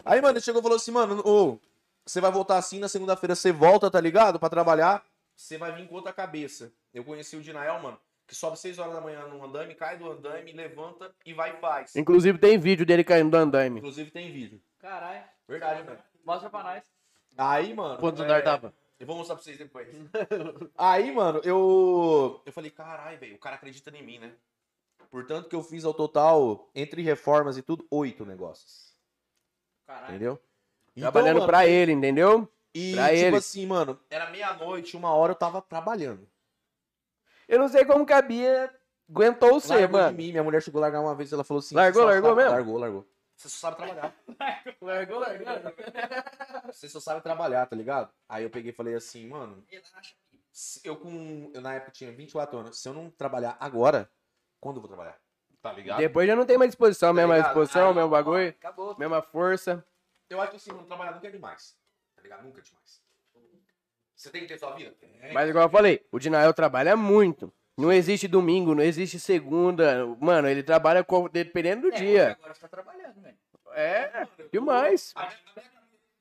Aí, 0.04 0.20
mano, 0.20 0.34
ele 0.34 0.44
chegou 0.44 0.60
e 0.60 0.62
falou 0.62 0.76
assim, 0.76 0.90
mano, 0.90 1.22
ô, 1.24 1.58
você 2.04 2.20
vai 2.20 2.30
voltar 2.30 2.56
assim, 2.56 2.78
na 2.78 2.88
segunda-feira 2.88 3.34
você 3.34 3.52
volta, 3.52 3.90
tá 3.90 4.00
ligado? 4.00 4.38
Pra 4.38 4.48
trabalhar. 4.48 5.04
Você 5.36 5.58
vai 5.58 5.72
vir 5.72 5.86
com 5.88 5.94
outra 5.94 6.12
cabeça. 6.12 6.72
Eu 6.92 7.04
conheci 7.04 7.36
o 7.36 7.40
Dinael, 7.42 7.78
mano, 7.80 7.98
que 8.26 8.34
sobe 8.34 8.58
6 8.58 8.78
horas 8.78 8.94
da 8.94 9.00
manhã 9.00 9.26
no 9.28 9.44
andaime, 9.44 9.74
cai 9.74 9.96
do 9.96 10.10
andaime, 10.10 10.52
levanta 10.52 11.12
e 11.24 11.32
vai 11.32 11.56
e 11.56 11.60
faz. 11.60 11.94
Inclusive 11.94 12.38
tem 12.38 12.58
vídeo 12.58 12.84
dele 12.86 13.04
caindo 13.04 13.30
do 13.30 13.36
andaime. 13.36 13.78
Inclusive 13.78 14.10
tem 14.10 14.32
vídeo. 14.32 14.60
Caralho. 14.78 15.24
Verdade, 15.46 15.82
velho. 15.82 15.98
Mostra 16.24 16.50
pra 16.50 16.62
nós. 16.62 16.82
Aí, 17.36 17.74
mano. 17.74 17.98
Quantos 17.98 18.20
é, 18.20 18.24
andar 18.24 18.42
tava? 18.42 18.74
Eu 18.98 19.06
vou 19.06 19.16
mostrar 19.16 19.36
pra 19.36 19.44
vocês 19.44 19.56
depois. 19.58 19.88
Aí, 20.76 21.12
mano, 21.12 21.40
eu. 21.44 22.40
Eu 22.44 22.52
falei, 22.52 22.70
caralho, 22.70 23.18
velho, 23.18 23.36
o 23.36 23.38
cara 23.38 23.56
acredita 23.56 23.90
em 23.96 24.02
mim, 24.02 24.18
né? 24.18 24.32
Portanto, 25.10 25.48
que 25.48 25.54
eu 25.56 25.62
fiz 25.62 25.84
ao 25.84 25.94
total, 25.94 26.68
entre 26.74 27.00
reformas 27.02 27.56
e 27.56 27.62
tudo, 27.62 27.86
oito 27.90 28.26
negócios. 28.26 28.92
Caralho. 29.86 30.10
Entendeu? 30.10 30.42
Trabalhando 30.98 31.28
Então, 31.28 31.40
mano, 31.40 31.46
pra 31.46 31.66
ele, 31.66 31.92
entendeu? 31.92 32.48
E, 32.74 32.94
pra 32.94 33.04
tipo 33.08 33.14
ele. 33.20 33.36
assim, 33.36 33.66
mano, 33.66 33.98
era 34.10 34.28
meia-noite, 34.30 34.96
uma 34.96 35.12
hora 35.14 35.32
eu 35.32 35.36
tava 35.36 35.62
trabalhando. 35.62 36.28
Eu 37.48 37.58
não 37.58 37.68
sei 37.68 37.84
como 37.84 38.04
cabia, 38.04 38.70
aguentou 39.08 39.52
Largou 39.52 39.86
de 39.86 39.88
mano. 39.92 40.16
mim, 40.16 40.30
minha 40.32 40.42
mulher 40.42 40.60
chegou 40.62 40.80
a 40.80 40.82
largar 40.82 41.00
uma 41.00 41.14
vez, 41.14 41.32
ela 41.32 41.42
falou 41.44 41.60
assim... 41.60 41.74
Largou, 41.74 42.02
"Você 42.02 42.06
só 42.06 42.12
largou 42.12 42.30
sabe- 42.30 42.42
mesmo? 42.42 42.54
Largou, 42.54 42.78
largou. 42.78 43.06
Você 43.38 43.48
só 43.48 43.68
sabe 43.68 43.76
trabalhar. 43.76 44.14
Largou, 44.82 45.20
largou. 45.20 45.46
Você 46.72 46.88
só 46.88 46.98
sabe 46.98 47.22
trabalhar, 47.22 47.66
tá 47.66 47.76
ligado? 47.76 48.12
Aí 48.28 48.42
eu 48.42 48.50
peguei 48.50 48.72
e 48.72 48.74
falei 48.74 48.96
assim, 48.96 49.28
mano, 49.28 49.64
eu 50.82 50.96
com... 50.96 51.50
Eu 51.54 51.60
na 51.60 51.74
época 51.74 51.92
tinha 51.92 52.10
24 52.10 52.58
anos. 52.58 52.80
Se 52.80 52.88
eu 52.88 52.92
não 52.92 53.08
trabalhar 53.10 53.56
agora, 53.60 54.10
quando 54.60 54.78
eu 54.78 54.80
vou 54.80 54.88
trabalhar? 54.88 55.16
Tá 55.62 55.72
ligado? 55.72 55.98
Depois 55.98 56.26
já 56.26 56.34
não 56.34 56.44
tem 56.44 56.58
mais 56.58 56.70
disposição, 56.70 57.12
mesma 57.12 57.36
ligado? 57.36 57.52
disposição, 57.52 57.90
Aí, 57.90 57.94
mesmo 57.94 58.10
bagulho, 58.10 58.48
Acabou. 58.48 58.98
mesma 58.98 59.22
força. 59.22 59.86
Eu 60.28 60.40
acho 60.40 60.50
que 60.50 60.56
assim, 60.56 60.72
não 60.72 60.84
trabalhar 60.84 61.12
nunca 61.12 61.28
é 61.28 61.30
demais. 61.30 61.76
Tá 62.16 62.22
ligado? 62.22 62.42
Nunca 62.42 62.58
é 62.60 62.62
demais. 62.62 63.00
Você 64.16 64.30
tem 64.30 64.42
que 64.42 64.48
ter 64.48 64.58
sua 64.58 64.72
vida? 64.74 64.90
Tem. 64.98 65.32
Mas 65.32 65.48
igual 65.48 65.66
eu 65.66 65.70
falei, 65.70 66.04
o 66.10 66.18
Dinael 66.18 66.52
trabalha 66.52 66.96
muito. 66.96 67.52
Não 67.78 67.92
existe 67.92 68.26
domingo, 68.26 68.74
não 68.74 68.82
existe 68.82 69.20
segunda. 69.20 70.04
Mano, 70.20 70.48
ele 70.48 70.64
trabalha 70.64 71.04
com- 71.04 71.28
dependendo 71.28 71.82
do 71.82 71.94
É, 71.94 71.96
dia. 71.96 72.32
Agora 72.32 72.52
você 72.52 72.60
tá 72.60 72.68
trabalhando, 72.68 73.20
velho. 73.22 73.36
É, 73.72 74.26
demais. 74.52 75.12
A- 75.14 75.32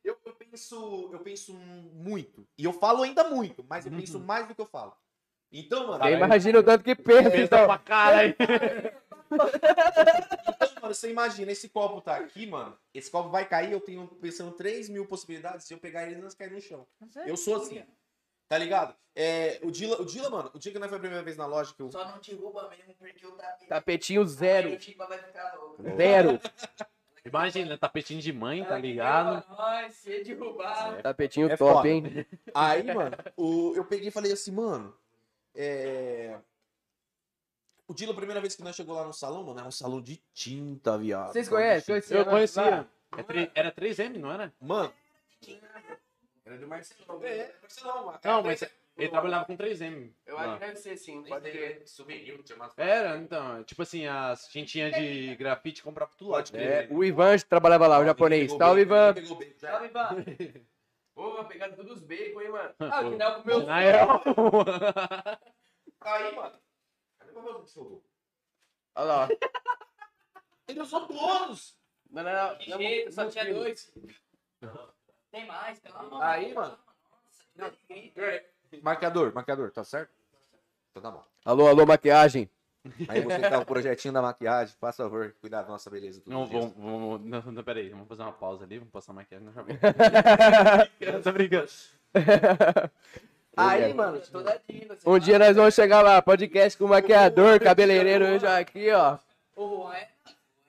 Eu, 0.04 0.16
eu 0.24 0.34
penso, 0.36 1.10
eu 1.12 1.20
penso 1.20 1.54
muito. 1.54 2.48
E 2.58 2.64
eu 2.64 2.72
falo 2.72 3.04
ainda 3.04 3.24
muito, 3.26 3.66
mas 3.68 3.86
eu 3.86 3.92
penso 3.92 4.20
mais 4.20 4.48
do 4.48 4.54
que 4.56 4.62
eu 4.62 4.66
falo. 4.68 4.94
Então, 5.52 5.88
mano, 5.88 6.04
Você 6.04 6.12
imagina 6.14 6.60
o 6.60 6.64
tanto 6.64 6.84
que 6.84 6.96
pensa, 6.96 7.30
Pensa 7.32 7.44
então. 7.44 7.66
pra 7.66 7.78
cara 7.80 8.18
aí. 8.20 8.36
então, 9.28 10.70
mano, 10.82 10.94
você 10.96 11.10
imagina, 11.10 11.52
esse 11.52 11.68
copo 11.70 12.00
tá 12.02 12.16
aqui, 12.18 12.46
mano. 12.48 12.78
Esse 12.94 13.10
copo 13.12 13.30
vai 13.30 13.46
cair, 13.48 13.72
eu 13.72 13.80
tenho 13.82 14.08
pensando 14.22 14.52
3 14.54 14.88
mil 14.90 15.06
possibilidades. 15.06 15.66
Se 15.66 15.74
eu 15.74 15.78
pegar 15.78 16.04
ele, 16.10 16.22
eles 16.22 16.34
cair 16.34 16.52
no 16.52 16.62
chão. 16.62 16.88
Eu 17.26 17.36
sou 17.36 17.58
assim. 17.58 17.84
Tá 18.48 18.58
ligado? 18.58 18.96
É, 19.16 19.60
o 19.64 19.72
Dila, 19.72 20.00
o 20.02 20.06
Dila, 20.06 20.30
mano, 20.30 20.52
o 20.54 20.60
dia 20.60 20.72
que 20.72 20.78
não 20.80 20.88
foi 20.88 20.98
a 20.98 21.02
primeira 21.02 21.24
vez 21.24 21.36
na 21.36 21.46
loja 21.46 21.74
que 21.76 21.82
eu. 21.82 21.92
Só 21.92 22.06
não 22.08 22.20
derruba 22.20 22.70
mesmo 22.70 22.94
porque 22.96 23.26
o 23.26 23.32
tapete. 23.32 23.68
Tapetinho 23.68 24.26
zero. 24.26 24.70
Aí, 24.70 24.78
tipo, 24.78 25.08
vai 25.08 25.18
ficar 25.18 25.54
louco. 25.56 25.84
Zero. 25.96 26.40
Imagina, 27.26 27.78
tapetinho 27.78 28.22
de 28.22 28.32
mãe, 28.32 28.64
tá 28.64 28.78
ligado? 28.78 29.44
Ai, 29.58 29.90
se 29.92 30.24
derrubar. 30.24 31.02
Tapetinho 31.02 31.50
É 31.52 31.58
top, 31.58 31.74
foda. 31.74 31.90
hein? 31.90 32.26
Aí, 32.54 32.84
mano, 32.84 33.18
o- 33.36 33.74
eu 33.76 33.84
peguei 33.84 34.08
e 34.08 34.12
falei 34.12 34.32
assim, 34.32 34.52
mano. 34.52 34.96
É. 35.54 36.38
O 37.86 37.94
Dila, 37.94 38.14
a 38.14 38.16
primeira 38.16 38.40
vez 38.40 38.56
que 38.56 38.64
nós 38.64 38.76
chegou 38.76 38.96
lá 38.96 39.04
no 39.06 39.12
salão, 39.14 39.44
mano, 39.44 39.60
era 39.60 39.68
um 39.68 39.72
salão 39.72 40.02
de 40.02 40.22
tinta, 40.34 40.98
viado. 40.98 41.34
Vocês 41.34 41.50
conhecem? 41.50 41.96
Eu 42.12 42.26
conhecia. 42.26 42.88
É 43.18 43.52
Era 43.56 43.72
3M, 43.72 44.18
não 44.20 44.32
era? 44.32 44.54
Mano. 44.62 44.94
Era 46.48 46.58
do 46.58 46.68
Marcelão. 46.68 47.24
É, 47.24 47.54
Marcelão, 47.62 48.06
mano. 48.06 48.20
Não, 48.24 48.42
mas 48.44 48.62
ele 48.98 49.10
trabalhava 49.10 49.46
com 49.46 49.58
3M. 49.58 50.14
Eu 50.26 50.36
lá. 50.36 50.42
acho 50.44 50.54
que 50.54 50.60
deve 50.66 50.76
ser 50.78 50.98
sim. 50.98 51.22
Pode 51.24 51.52
crer. 51.52 51.82
Souvenir, 51.86 52.42
tinha 52.44 52.56
umas- 52.56 52.74
Era, 52.78 53.18
então, 53.18 53.64
tipo 53.66 53.82
assim, 53.82 54.08
as 54.08 54.48
tintinhas 54.48 54.94
de 54.96 55.36
grafite 55.36 55.84
comprava 55.84 56.12
tudo 56.18 56.32
lá. 56.32 56.44
É, 56.54 56.88
o 56.90 57.04
Ivan 57.04 57.38
trabalhava 57.40 57.86
lá, 57.86 58.00
o 58.00 58.06
japonês. 58.06 58.50
Salve, 58.54 58.82
Ivan. 58.82 59.14
Salve, 59.58 59.86
Ivan. 59.88 60.24
Ô, 61.16 61.44
pegaram 61.46 61.76
todos 61.76 61.94
os 61.98 62.00
bacon, 62.02 62.42
hein, 62.42 62.50
mano. 62.50 62.74
Ah, 62.80 63.02
o 63.02 63.10
Guinel 63.10 63.42
comeu. 63.42 63.66
Na 63.66 63.80
real. 63.80 64.24
Aí, 66.02 66.36
mano. 66.36 66.60
Cadê 67.20 67.32
o 67.38 67.42
meu 67.44 67.62
desfogo? 67.62 68.04
Olha 68.96 69.06
lá. 69.06 69.30
Ele 70.68 70.80
usou 70.80 71.06
todos! 71.08 71.78
Não, 72.10 72.24
não, 72.24 72.32
não. 72.50 72.58
Que 72.58 72.72
jeito, 72.72 73.12
só 73.12 73.26
tinha 73.30 73.54
dois. 73.54 73.92
Tem 75.32 75.46
mais, 75.46 75.80
calma. 75.80 76.26
Aí, 76.26 76.54
mano. 76.54 76.78
Nossa, 77.56 77.74
Marcador, 78.82 79.34
marcador, 79.34 79.72
tá 79.72 79.84
certo? 79.84 80.12
Então 80.92 81.02
tá 81.02 81.12
bom. 81.12 81.24
Alô, 81.46 81.68
alô, 81.68 81.86
maquiagem. 81.86 82.50
Aí 83.08 83.22
você 83.22 83.40
que 83.40 83.50
tá 83.50 83.60
o 83.60 83.66
projetinho 83.66 84.14
da 84.14 84.22
maquiagem, 84.22 84.76
faz 84.80 84.96
favor, 84.96 85.36
cuidar 85.42 85.64
da 85.64 85.70
nossa 85.70 85.90
beleza. 85.90 86.22
Não, 86.26 86.46
vamos, 86.46 86.74
vamos, 86.78 87.22
não, 87.22 87.42
não, 87.52 87.64
peraí, 87.64 87.90
vamos 87.90 88.08
fazer 88.08 88.22
uma 88.22 88.32
pausa 88.32 88.64
ali, 88.64 88.78
vamos 88.78 88.92
passar 88.92 89.12
a 89.12 89.16
maquiagem, 89.16 89.46
não 89.46 89.54
já 89.54 89.62
vem. 89.62 89.78
Tô 91.22 91.32
brincando. 91.32 91.68
Aí, 93.56 93.94
mano, 93.94 94.22
Um 94.34 94.44
tá- 94.44 95.20
dia 95.20 95.40
nós 95.40 95.56
vamos 95.56 95.74
chegar 95.74 96.02
lá, 96.02 96.22
podcast 96.22 96.78
com 96.78 96.88
maquiador, 96.88 97.60
cabeleireiro, 97.60 98.26
eu 98.26 98.40
já 98.40 98.60
aqui, 98.60 98.92
ó. 98.92 99.18
O 99.56 99.84
Juan 99.84 99.96
é. 99.96 100.10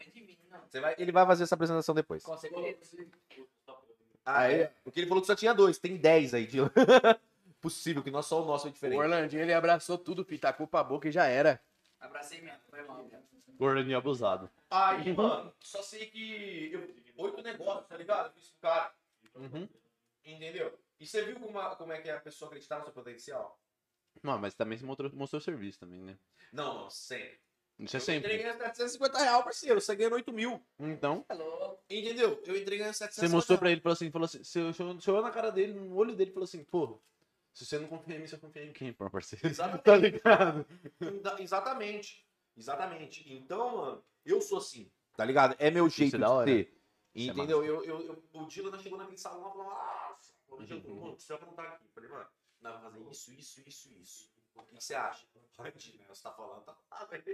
é 0.01 0.05
divino, 0.11 0.39
não. 0.51 0.59
você 0.67 0.81
vai, 0.81 0.95
ele 0.99 1.13
vai 1.13 1.27
fazer 1.27 1.45
essa 1.45 1.55
apresentação 1.55 1.95
depois. 1.95 2.23
Com 2.25 2.37
certeza. 2.37 3.07
Aí, 4.37 4.69
porque 4.85 5.01
ele 5.01 5.07
falou 5.07 5.21
que 5.23 5.27
só 5.27 5.35
tinha 5.35 5.55
dois, 5.55 5.79
tem 5.79 5.97
dez 5.97 6.35
aí, 6.35 6.47
Dila. 6.47 6.71
Possível, 7.61 8.03
que 8.03 8.11
nós 8.11 8.27
só 8.27 8.43
o 8.43 8.47
nosso 8.47 8.67
é 8.67 8.71
O 8.71 8.73
diferente. 8.73 8.99
Orlandinho, 8.99 9.43
ele 9.43 9.53
abraçou 9.53 9.99
tudo, 9.99 10.25
filho, 10.25 10.41
tacou 10.41 10.67
pra 10.67 10.85
boca 10.85 11.09
e 11.09 11.13
já 11.13 11.27
era. 11.27 11.61
Abracei 12.01 12.41
mesmo, 12.41 12.61
foi 12.71 12.83
mal. 12.83 13.03
né? 13.05 13.21
Gordinho 13.59 13.99
abusado. 13.99 14.49
Aí, 14.71 15.13
mano, 15.13 15.53
só 15.59 15.83
sei 15.83 16.07
que 16.07 16.71
eu, 16.73 17.25
oito 17.25 17.43
negócios, 17.43 17.89
tá 17.89 17.97
ligado? 17.97 18.27
Eu 18.27 18.33
fiz 18.33 18.49
com 18.51 18.57
o 18.59 18.61
cara, 18.61 18.95
Uhum. 19.35 19.69
entendeu? 20.25 20.79
E 21.01 21.07
você 21.07 21.25
viu 21.25 21.41
como, 21.41 21.59
a- 21.59 21.75
como 21.75 21.93
é 21.93 22.01
que 22.01 22.09
é 22.09 22.15
a 22.15 22.21
pessoa 22.21 22.49
acreditar 22.49 22.79
no 22.79 22.85
seu 22.85 22.93
potencial? 22.93 23.59
Não, 24.23 24.39
mas 24.39 24.55
também 24.55 24.79
você 24.79 24.85
mostrou, 24.85 25.11
mostrou 25.15 25.41
serviço 25.41 25.81
também, 25.81 26.01
né? 26.01 26.17
Não, 26.53 26.75
não, 26.83 26.91
sempre. 26.91 27.41
Isso 27.79 27.97
é 27.97 27.99
Eu 27.99 28.01
sempre. 28.01 28.33
entrei 28.33 28.43
ganhando 28.43 28.59
750 28.59 29.19
reais, 29.19 29.45
parceiro. 29.45 29.81
Você 29.81 29.95
ganhando 29.95 30.15
8 30.15 30.33
mil. 30.33 30.61
Então, 30.81 31.25
Alô? 31.29 31.79
Entendeu? 31.89 32.43
Eu 32.45 32.57
entrei 32.57 32.79
ganhando 32.79 32.95
750 32.95 33.29
você 33.29 33.29
mostrou 33.29 33.57
pra 33.59 33.71
ele, 33.71 33.81
falou 33.81 33.93
assim, 33.95 34.11
falou 34.11 34.25
assim, 34.27 34.43
você 34.43 34.61
olhou- 34.61 34.95
você 35.01 35.11
olhou 35.11 35.23
na 35.23 35.31
cara 35.31 35.51
dele, 35.51 35.73
no 35.75 35.95
olho 35.97 36.15
dele, 36.17 36.33
falou 36.33 36.45
assim, 36.45 36.65
pô, 36.65 37.01
se 37.55 37.65
você 37.65 37.79
não 37.79 37.87
confia 37.89 38.17
em 38.17 38.19
mim, 38.21 38.27
você 38.27 38.37
confia 38.37 38.65
em 38.65 38.73
quem, 38.73 38.93
pô, 38.93 39.09
parceiro? 39.09 39.47
Exatamente. 39.81 39.85
Tá 39.85 39.97
ligado? 39.97 40.67
Exa- 41.01 41.37
Exatamente. 41.41 42.27
Exatamente. 42.57 43.33
Então, 43.33 43.77
mano, 43.77 44.05
eu 44.25 44.41
sou 44.41 44.59
assim, 44.59 44.91
tá 45.17 45.25
ligado? 45.25 45.55
É 45.61 45.71
meu 45.71 45.89
jeito 45.89 46.17
é 46.17 46.19
da 46.19 46.27
de 46.27 46.33
hora. 46.33 46.51
Isso 47.15 47.31
é 47.31 47.33
Entendeu? 47.35 47.65
eu, 47.65 47.85
eu, 47.85 48.01
eu- 48.03 48.25
o 48.33 48.47
Dylan 48.47 48.79
chegou 48.79 48.99
naquele 48.99 49.17
salão 49.19 49.49
e 49.49 49.53
falou, 49.53 49.71
ah, 49.71 50.17
mano, 50.51 50.63
Uhum. 50.63 51.17
vai 51.17 51.39
perguntar 51.39 51.63
aqui. 51.63 51.85
Eu 51.85 51.91
falei, 51.95 52.11
mano, 52.11 52.27
nós 52.61 52.73
vamos 52.83 52.93
fazer 52.93 53.11
isso, 53.11 53.33
isso, 53.33 53.63
isso, 53.69 53.93
isso. 54.01 54.38
O 54.59 54.63
que 54.65 54.75
você 54.83 54.95
acha? 54.95 55.27
Ai, 55.59 55.73
Dylan, 55.73 56.05
você 56.09 56.23
tá 56.23 56.33
falando, 56.33 56.63
tá 56.65 56.77
lá, 56.91 57.05
velho. 57.07 57.25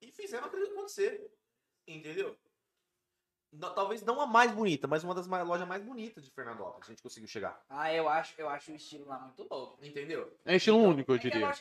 E 0.00 0.12
fizemos 0.12 0.46
aquilo 0.46 0.66
acontecer. 0.72 1.30
Entendeu? 1.86 2.36
Talvez 3.74 4.02
não 4.02 4.20
a 4.20 4.26
mais 4.26 4.52
bonita, 4.52 4.86
mas 4.86 5.02
uma 5.02 5.14
das 5.14 5.26
mais- 5.26 5.46
lojas 5.46 5.66
mais 5.66 5.82
bonitas 5.82 6.24
de 6.24 6.30
Fernandópolis. 6.30 6.88
A 6.88 6.92
gente 6.92 7.02
conseguiu 7.02 7.28
chegar. 7.28 7.64
Ah, 7.68 7.92
eu 7.92 8.08
acho, 8.08 8.34
eu 8.38 8.48
acho 8.48 8.70
o 8.70 8.76
estilo 8.76 9.06
lá 9.06 9.18
muito 9.18 9.42
louco. 9.50 9.84
Entendeu? 9.84 10.32
É 10.44 10.56
estilo 10.56 10.78
único, 10.78 11.10
eu 11.12 11.16
É 11.16 11.18
diria. 11.18 11.46
é 11.46 11.50
tá? 11.50 11.58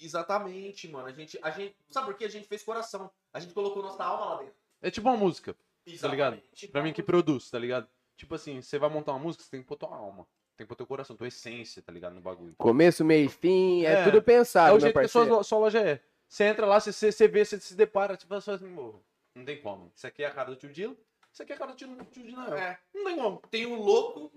Exatamente, 0.00 0.86
mano. 0.88 1.06
A 1.06 1.12
gente, 1.12 1.38
a 1.42 1.50
gente, 1.50 1.76
sabe 1.90 2.06
por 2.06 2.14
quê? 2.16 2.24
A 2.26 2.28
gente 2.30 2.46
fez 2.46 2.62
coração. 2.62 3.10
A 3.32 3.40
gente 3.40 3.54
colocou 3.54 3.82
nossa 3.82 4.04
alma 4.04 4.26
lá 4.34 4.36
dentro. 4.42 4.54
É 4.80 4.90
tipo 4.90 5.08
uma 5.08 5.16
música, 5.16 5.54
tá 5.54 6.08
ligado? 6.08 6.34
Exatamente. 6.34 6.68
Pra 6.68 6.82
mim 6.82 6.92
que 6.92 7.02
produz, 7.02 7.50
tá 7.50 7.58
ligado? 7.58 7.88
Tipo 8.16 8.34
assim, 8.34 8.60
você 8.60 8.78
vai 8.78 8.90
montar 8.90 9.12
uma 9.12 9.18
música, 9.18 9.42
você 9.42 9.50
tem 9.50 9.60
que 9.62 9.66
pôr 9.66 9.76
tua 9.76 9.94
alma. 9.96 10.26
Tem 10.58 10.66
que 10.66 10.68
pôr 10.68 10.74
teu 10.74 10.86
coração, 10.88 11.14
tua 11.16 11.28
essência, 11.28 11.80
tá 11.80 11.92
ligado? 11.92 12.14
No 12.14 12.20
bagulho. 12.20 12.52
Começo, 12.58 13.04
meio 13.04 13.26
e 13.26 13.28
fim, 13.28 13.84
é, 13.84 13.92
É. 13.92 14.04
tudo 14.04 14.18
É 14.18 14.20
pensado, 14.20 14.70
o 14.70 14.72
meu 14.72 14.80
jeito 14.80 14.98
que 14.98 15.04
a 15.04 15.08
sua, 15.08 15.44
sua 15.44 15.58
loja 15.58 15.78
é. 15.80 16.00
Você 16.28 16.44
entra 16.44 16.66
lá, 16.66 16.80
você, 16.80 16.92
você, 16.92 17.28
vê, 17.28 17.44
você 17.44 17.60
se 17.60 17.76
depara, 17.76 18.16
tipo, 18.16 18.34
você 18.34 18.44
fala 18.44 18.56
assim, 18.56 18.66
morro. 18.66 19.02
Não 19.36 19.44
tem 19.44 19.62
como. 19.62 19.92
Isso 19.94 20.04
aqui 20.04 20.24
é 20.24 20.26
a 20.26 20.32
cara 20.34 20.50
do 20.50 20.56
tio 20.56 20.72
Dilo, 20.72 20.98
isso 21.32 21.42
aqui 21.44 21.52
é 21.52 21.54
a 21.54 21.58
cara 21.58 21.70
do 21.70 21.76
tio, 21.76 21.96
tio 22.10 22.24
Dinael. 22.24 22.56
É. 22.56 22.76
Não 22.92 23.04
tem 23.04 23.16
como. 23.16 23.38
Tem 23.52 23.66
o 23.66 23.76
louco 23.80 24.32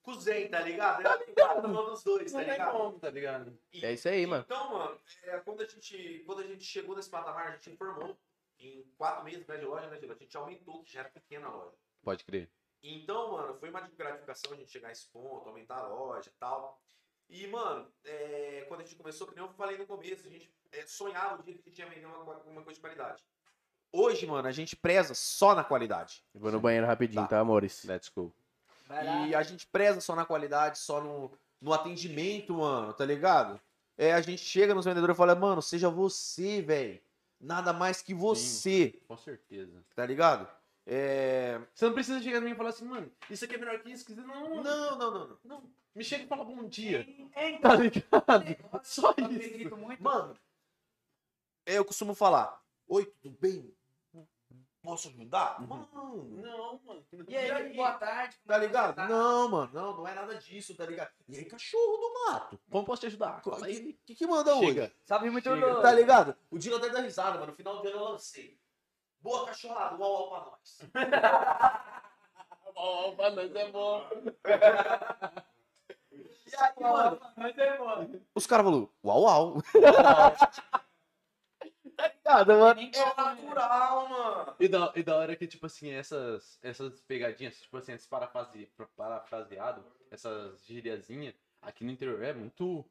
com 0.00 0.12
o 0.12 0.14
Zen, 0.20 0.46
tá 0.48 0.60
ligado? 0.60 1.02
Tá 1.02 1.16
ligado? 1.16 1.66
Um 1.68 1.72
dos 1.90 2.04
dois, 2.04 2.30
tá 2.30 2.38
Não 2.38 2.44
tem 2.44 2.52
ligado? 2.52 2.72
como, 2.78 2.98
tá 3.00 3.10
ligado? 3.10 3.58
E- 3.72 3.84
É 3.84 3.92
isso 3.94 4.08
aí, 4.08 4.24
mano. 4.26 4.44
Então, 4.46 4.70
mano, 4.78 4.96
é, 5.24 5.38
quando, 5.40 5.60
a 5.62 5.66
gente, 5.66 6.22
quando 6.24 6.38
a 6.40 6.46
gente 6.46 6.62
chegou 6.64 6.94
nesse 6.94 7.10
patamar, 7.10 7.48
a 7.48 7.50
gente 7.50 7.70
informou. 7.70 8.16
Em 8.60 8.84
quatro 8.96 9.24
meses 9.24 9.44
né, 9.48 9.56
de 9.56 9.64
loja, 9.64 9.88
né, 9.88 9.98
Dilo? 9.98 10.12
A 10.12 10.16
gente 10.16 10.36
aumentou, 10.36 10.84
que 10.84 10.92
já 10.92 11.00
era 11.00 11.08
pequena 11.08 11.48
a 11.48 11.50
loja. 11.50 11.74
Pode 12.04 12.24
crer. 12.24 12.48
Então, 12.86 13.32
mano, 13.32 13.54
foi 13.54 13.70
uma 13.70 13.80
gratificação 13.80 14.52
a 14.52 14.56
gente 14.56 14.70
chegar 14.70 14.88
a 14.88 14.92
esse 14.92 15.08
ponto, 15.08 15.48
aumentar 15.48 15.78
a 15.78 15.88
loja 15.88 16.28
e 16.28 16.38
tal. 16.38 16.78
E, 17.30 17.46
mano, 17.46 17.90
é, 18.04 18.66
quando 18.68 18.80
a 18.80 18.84
gente 18.84 18.96
começou, 18.96 19.26
que 19.26 19.34
nem 19.34 19.42
eu 19.42 19.50
falei 19.54 19.78
no 19.78 19.86
começo, 19.86 20.26
a 20.26 20.30
gente 20.30 20.52
é, 20.70 20.86
sonhava 20.86 21.40
o 21.40 21.42
dia 21.42 21.54
que 21.54 21.60
a 21.60 21.68
gente 21.70 21.78
ia 21.78 21.88
vender 21.88 22.04
uma, 22.04 22.18
uma 22.42 22.62
coisa 22.62 22.74
de 22.74 22.80
qualidade. 22.80 23.24
Hoje, 23.90 24.26
mano, 24.26 24.46
a 24.46 24.52
gente 24.52 24.76
preza 24.76 25.14
só 25.14 25.54
na 25.54 25.64
qualidade. 25.64 26.22
Eu 26.34 26.40
Vou 26.40 26.52
no 26.52 26.60
banheiro 26.60 26.86
rapidinho, 26.86 27.22
Tá. 27.22 27.28
tá, 27.28 27.40
amores? 27.40 27.82
Let's 27.84 28.10
go. 28.10 28.30
E 29.28 29.34
a 29.34 29.42
gente 29.42 29.66
preza 29.66 30.00
só 30.02 30.14
na 30.14 30.26
qualidade, 30.26 30.78
só 30.78 31.00
no, 31.00 31.32
no 31.60 31.72
atendimento, 31.72 32.54
mano, 32.58 32.92
tá 32.92 33.04
ligado? 33.06 33.58
É, 33.96 34.12
a 34.12 34.20
gente 34.20 34.42
chega 34.42 34.74
nos 34.74 34.84
vendedores 34.84 35.14
e 35.14 35.16
fala, 35.16 35.34
mano, 35.34 35.62
seja 35.62 35.88
você, 35.88 36.60
velho. 36.60 37.00
Nada 37.40 37.72
mais 37.72 38.02
que 38.02 38.12
você, 38.12 39.00
Com 39.08 39.16
certeza. 39.16 39.82
tá 39.94 40.04
ligado? 40.04 40.46
É... 40.86 41.58
Você 41.74 41.86
não 41.86 41.94
precisa 41.94 42.20
chegar 42.22 42.38
em 42.38 42.44
mim 42.44 42.50
e 42.50 42.54
falar 42.54 42.70
assim, 42.70 42.84
mano, 42.84 43.10
isso 43.30 43.44
aqui 43.44 43.54
é 43.54 43.58
melhor 43.58 43.78
que 43.80 43.90
isso. 43.90 44.04
que 44.04 44.12
isso- 44.12 44.22
Não, 44.26 44.62
não, 44.62 44.62
Não, 44.62 44.98
não, 44.98 45.38
não. 45.44 45.70
Me 45.94 46.02
chega 46.04 46.24
e 46.24 46.26
fala 46.26 46.44
bom 46.44 46.68
dia. 46.68 47.06
É, 47.34 47.58
Tá 47.58 47.74
ligado? 47.76 48.04
Só 48.84 49.14
eu 49.16 49.30
isso. 49.30 49.76
Mano, 50.00 50.36
eu 51.64 51.84
costumo 51.84 52.14
falar, 52.14 52.60
oi, 52.88 53.06
tudo 53.22 53.36
bem? 53.40 53.74
Posso 54.82 55.08
ajudar? 55.08 55.66
Mano, 55.66 55.88
Não, 55.94 56.78
mano. 56.84 57.06
E 57.26 57.34
aí, 57.34 57.74
boa 57.74 57.94
tarde. 57.94 58.36
tá 58.46 58.58
ligado? 58.58 58.94
tá? 58.96 59.08
Não, 59.08 59.48
mano, 59.48 59.70
não, 59.72 59.96
não 59.96 60.06
é 60.06 60.14
nada 60.14 60.34
disso, 60.34 60.74
tá 60.76 60.84
ligado? 60.84 61.10
E 61.26 61.38
aí, 61.38 61.44
cachorro 61.46 61.96
do 61.96 62.12
mato? 62.26 62.60
Como 62.68 62.84
posso 62.84 63.00
te 63.00 63.06
ajudar? 63.06 63.40
O 63.46 63.56
que, 63.62 63.98
que, 64.04 64.14
que 64.14 64.26
manda 64.26 64.54
hoje? 64.54 64.66
Chega. 64.66 64.92
Salve 65.06 65.30
muito 65.30 65.48
Chega. 65.48 65.64
louco. 65.66 65.80
Tá 65.80 65.90
ligado? 65.92 66.36
O 66.50 66.58
Dino 66.58 66.76
até 66.76 66.90
dá 66.90 67.00
risada, 67.00 67.38
mano. 67.38 67.52
No 67.52 67.56
final 67.56 67.80
do 67.80 67.88
ano 67.88 67.96
eu 67.96 68.04
lancei. 68.04 68.58
Boa 69.24 69.46
cachorrada, 69.46 69.96
uau, 69.96 70.12
uau 70.12 70.30
pra 70.30 70.40
nós. 70.50 70.80
Ó, 72.76 73.12
pra 73.12 73.30
nós 73.30 73.54
é 73.56 73.70
bom. 73.70 74.06
E 76.46 76.54
aí, 76.56 76.72
mano, 76.78 77.18
Mas 77.36 77.56
é 77.58 77.78
bom. 77.78 78.20
os 78.34 78.46
caras 78.46 78.66
falaram, 78.66 78.88
uau, 79.02 79.22
uau. 79.22 79.62
tá 81.96 82.08
ligado, 82.08 82.52
mano? 82.52 82.80
É 82.80 83.14
natural, 83.16 84.08
mano. 84.08 84.54
E 84.60 84.68
da, 84.68 84.92
e 84.94 85.02
da 85.02 85.16
hora 85.16 85.34
que, 85.34 85.46
tipo 85.48 85.66
assim, 85.66 85.90
essas, 85.90 86.58
essas 86.62 87.00
pegadinhas, 87.00 87.60
tipo 87.60 87.76
assim, 87.78 87.92
esse 87.92 88.06
parafrase, 88.06 88.70
parafraseado, 88.94 89.82
essas 90.10 90.64
gíriazinhas, 90.66 91.34
aqui 91.62 91.82
no 91.82 91.90
interior 91.90 92.22
é 92.22 92.32
muito. 92.32 92.84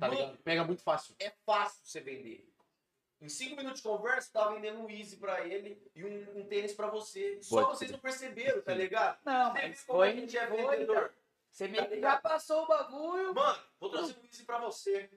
Tá 0.00 0.08
ligado? 0.08 0.36
Pega 0.38 0.64
muito 0.64 0.82
fácil. 0.82 1.14
É 1.20 1.30
fácil 1.44 1.80
você 1.84 2.00
vender. 2.00 2.50
Em 3.20 3.28
cinco 3.28 3.56
minutos 3.56 3.80
de 3.80 3.88
conversa, 3.88 4.30
tá 4.32 4.48
vendendo 4.50 4.80
um 4.80 4.90
Easy 4.90 5.16
pra 5.16 5.46
ele 5.46 5.82
e 5.94 6.04
um, 6.04 6.40
um 6.40 6.46
tênis 6.46 6.74
pra 6.74 6.88
você. 6.88 7.40
Só 7.42 7.66
vocês 7.68 7.90
não 7.90 7.98
perceberam, 7.98 8.60
tá 8.60 8.74
ligado? 8.74 9.18
Não, 9.24 9.52
Você 9.52 9.62
mas 9.62 9.80
vê 9.80 9.86
como 9.86 10.02
a 10.02 10.06
foi. 10.06 10.16
gente 10.16 10.36
é 10.38 10.46
foi, 10.46 10.56
vendedor. 10.56 11.14
Você 11.50 11.68
que 11.68 12.00
já 12.00 12.20
passou 12.20 12.64
o 12.64 12.66
bagulho. 12.66 13.34
Mano, 13.34 13.62
vou 13.80 13.90
trazer 13.90 14.14
um 14.20 14.24
Easy 14.24 14.44
pra 14.44 14.58
você. 14.58 15.10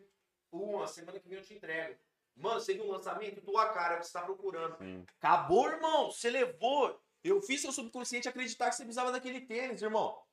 Uma, 0.51 0.88
semana 0.88 1.19
que 1.19 1.27
vem 1.27 1.38
eu 1.38 1.43
te 1.43 1.53
entrego. 1.53 1.99
Mano, 2.38 2.59
você 2.61 2.73
viu 2.73 2.85
o 2.85 2.91
lançamento? 2.91 3.41
Tua 3.41 3.67
cara, 3.73 3.95
é 3.95 3.97
o 3.97 3.99
que 3.99 4.07
você 4.07 4.13
tá 4.13 4.21
procurando. 4.21 4.77
Sim. 4.77 5.05
Acabou, 5.17 5.69
irmão. 5.69 6.09
Você 6.09 6.30
levou. 6.30 7.01
Eu 7.21 7.41
fiz 7.41 7.61
seu 7.61 7.73
subconsciente 7.73 8.30
acreditar 8.30 8.69
que 8.69 8.77
você 8.77 8.84
precisava 8.84 9.11
daquele 9.11 9.41
tênis, 9.41 9.81
irmão. 9.81 10.23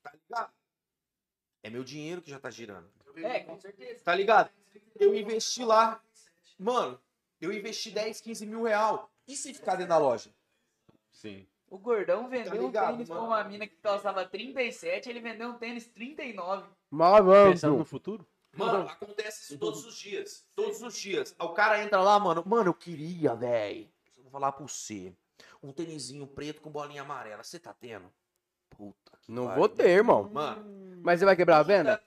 Tá 0.00 0.12
ligado? 0.12 0.52
É 1.64 1.70
meu 1.70 1.82
dinheiro 1.82 2.22
que 2.22 2.30
já 2.30 2.38
tá 2.38 2.50
girando. 2.50 2.88
É, 3.16 3.40
com 3.40 3.58
certeza. 3.58 4.04
Tá 4.04 4.14
ligado? 4.14 4.50
Eu 4.94 5.14
investi 5.14 5.64
lá. 5.64 6.03
Mano, 6.58 7.00
eu 7.40 7.52
investi 7.52 7.90
10, 7.90 8.20
15 8.20 8.46
mil 8.46 8.62
real. 8.62 9.10
E 9.26 9.36
se 9.36 9.54
ficar 9.54 9.74
dentro 9.76 9.88
da 9.90 9.98
loja? 9.98 10.30
Sim. 11.12 11.46
O 11.70 11.78
gordão 11.78 12.28
vendeu 12.28 12.62
um 12.62 12.66
ligado, 12.66 12.92
tênis 12.92 13.08
pra 13.08 13.16
mano? 13.16 13.28
uma 13.28 13.42
mina 13.44 13.66
que 13.66 13.76
calçava 13.76 14.24
37, 14.26 15.08
ele 15.08 15.20
vendeu 15.20 15.48
um 15.48 15.54
tênis 15.58 15.86
39. 15.88 16.62
Pensando 16.62 16.72
Malandro. 16.90 17.76
no 17.78 17.84
futuro? 17.84 18.26
Mano, 18.56 18.88
acontece 18.88 19.42
isso 19.42 19.58
todos 19.58 19.84
os 19.84 19.96
dias. 19.96 20.46
Todos 20.54 20.80
os 20.82 20.96
dias. 20.96 21.34
O 21.40 21.48
cara 21.50 21.82
entra 21.82 22.00
lá, 22.00 22.18
mano. 22.20 22.44
Mano, 22.46 22.68
eu 22.70 22.74
queria, 22.74 23.34
velho. 23.34 23.88
Vou 24.22 24.30
falar 24.30 24.52
pra 24.52 24.64
você. 24.64 25.12
Um 25.62 25.72
tênisinho 25.72 26.26
preto 26.26 26.60
com 26.60 26.70
bolinha 26.70 27.02
amarela. 27.02 27.42
Você 27.42 27.58
tá 27.58 27.72
tendo? 27.74 28.12
Puta 28.70 29.12
que 29.22 29.32
Não 29.32 29.46
pariu. 29.46 29.58
vou 29.58 29.68
ter, 29.68 29.88
irmão. 29.88 30.28
Mano. 30.32 31.00
Mas 31.02 31.18
você 31.18 31.24
vai 31.24 31.34
quebrar 31.34 31.58
a 31.58 31.62
venda? 31.64 32.00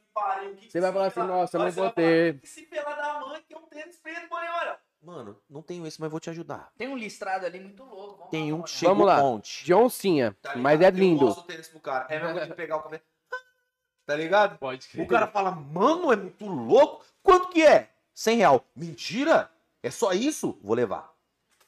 Você 0.67 0.79
vai 0.79 0.91
falar 0.93 1.07
assim, 1.07 1.19
nossa, 1.21 1.57
eu 1.57 1.63
não 1.63 1.71
vou 1.71 1.91
ter. 1.91 2.39
"Que 2.39 2.47
Se 2.47 2.63
pela 2.63 2.93
da 2.95 3.19
mãe, 3.19 3.43
tem 4.03 4.15
amarela. 4.15 4.79
Mano, 5.01 5.39
não 5.49 5.61
tenho 5.61 5.85
esse, 5.85 5.99
mas 6.01 6.09
vou 6.09 6.19
te 6.19 6.29
ajudar. 6.29 6.71
Tem 6.77 6.87
um 6.87 6.97
listrado 6.97 7.45
ali 7.45 7.59
muito 7.59 7.83
louco. 7.83 8.17
Vamos 8.17 8.31
Tem 8.31 8.51
lá, 8.51 8.57
um 8.57 8.61
que 8.63 8.69
chega 8.71 8.91
Vamos 8.91 9.07
lá. 9.07 9.17
monte. 9.21 9.63
De 9.63 9.73
oncinha. 9.73 10.35
Tá? 10.41 10.55
Mas 10.55 10.81
é 10.81 10.87
Eu 10.87 10.91
lindo. 10.91 11.27
o 11.29 11.43
tênis 11.43 11.67
pro 11.67 11.79
cara. 11.79 12.07
É 12.09 12.19
mesmo 12.19 12.45
de 12.45 12.53
pegar 12.53 12.77
o 12.77 12.83
cabelo. 12.83 13.03
Tá 14.05 14.15
ligado? 14.15 14.57
Pode 14.57 14.87
O 15.01 15.05
cara 15.05 15.27
fala, 15.27 15.51
mano, 15.51 16.13
é 16.13 16.15
muito 16.15 16.45
louco. 16.45 17.03
Quanto 17.21 17.49
que 17.49 17.61
é? 17.61 17.91
100 18.13 18.37
real. 18.37 18.65
Mentira? 18.73 19.51
É 19.83 19.91
só 19.91 20.13
isso? 20.13 20.57
Vou 20.63 20.73
levar. 20.75 21.13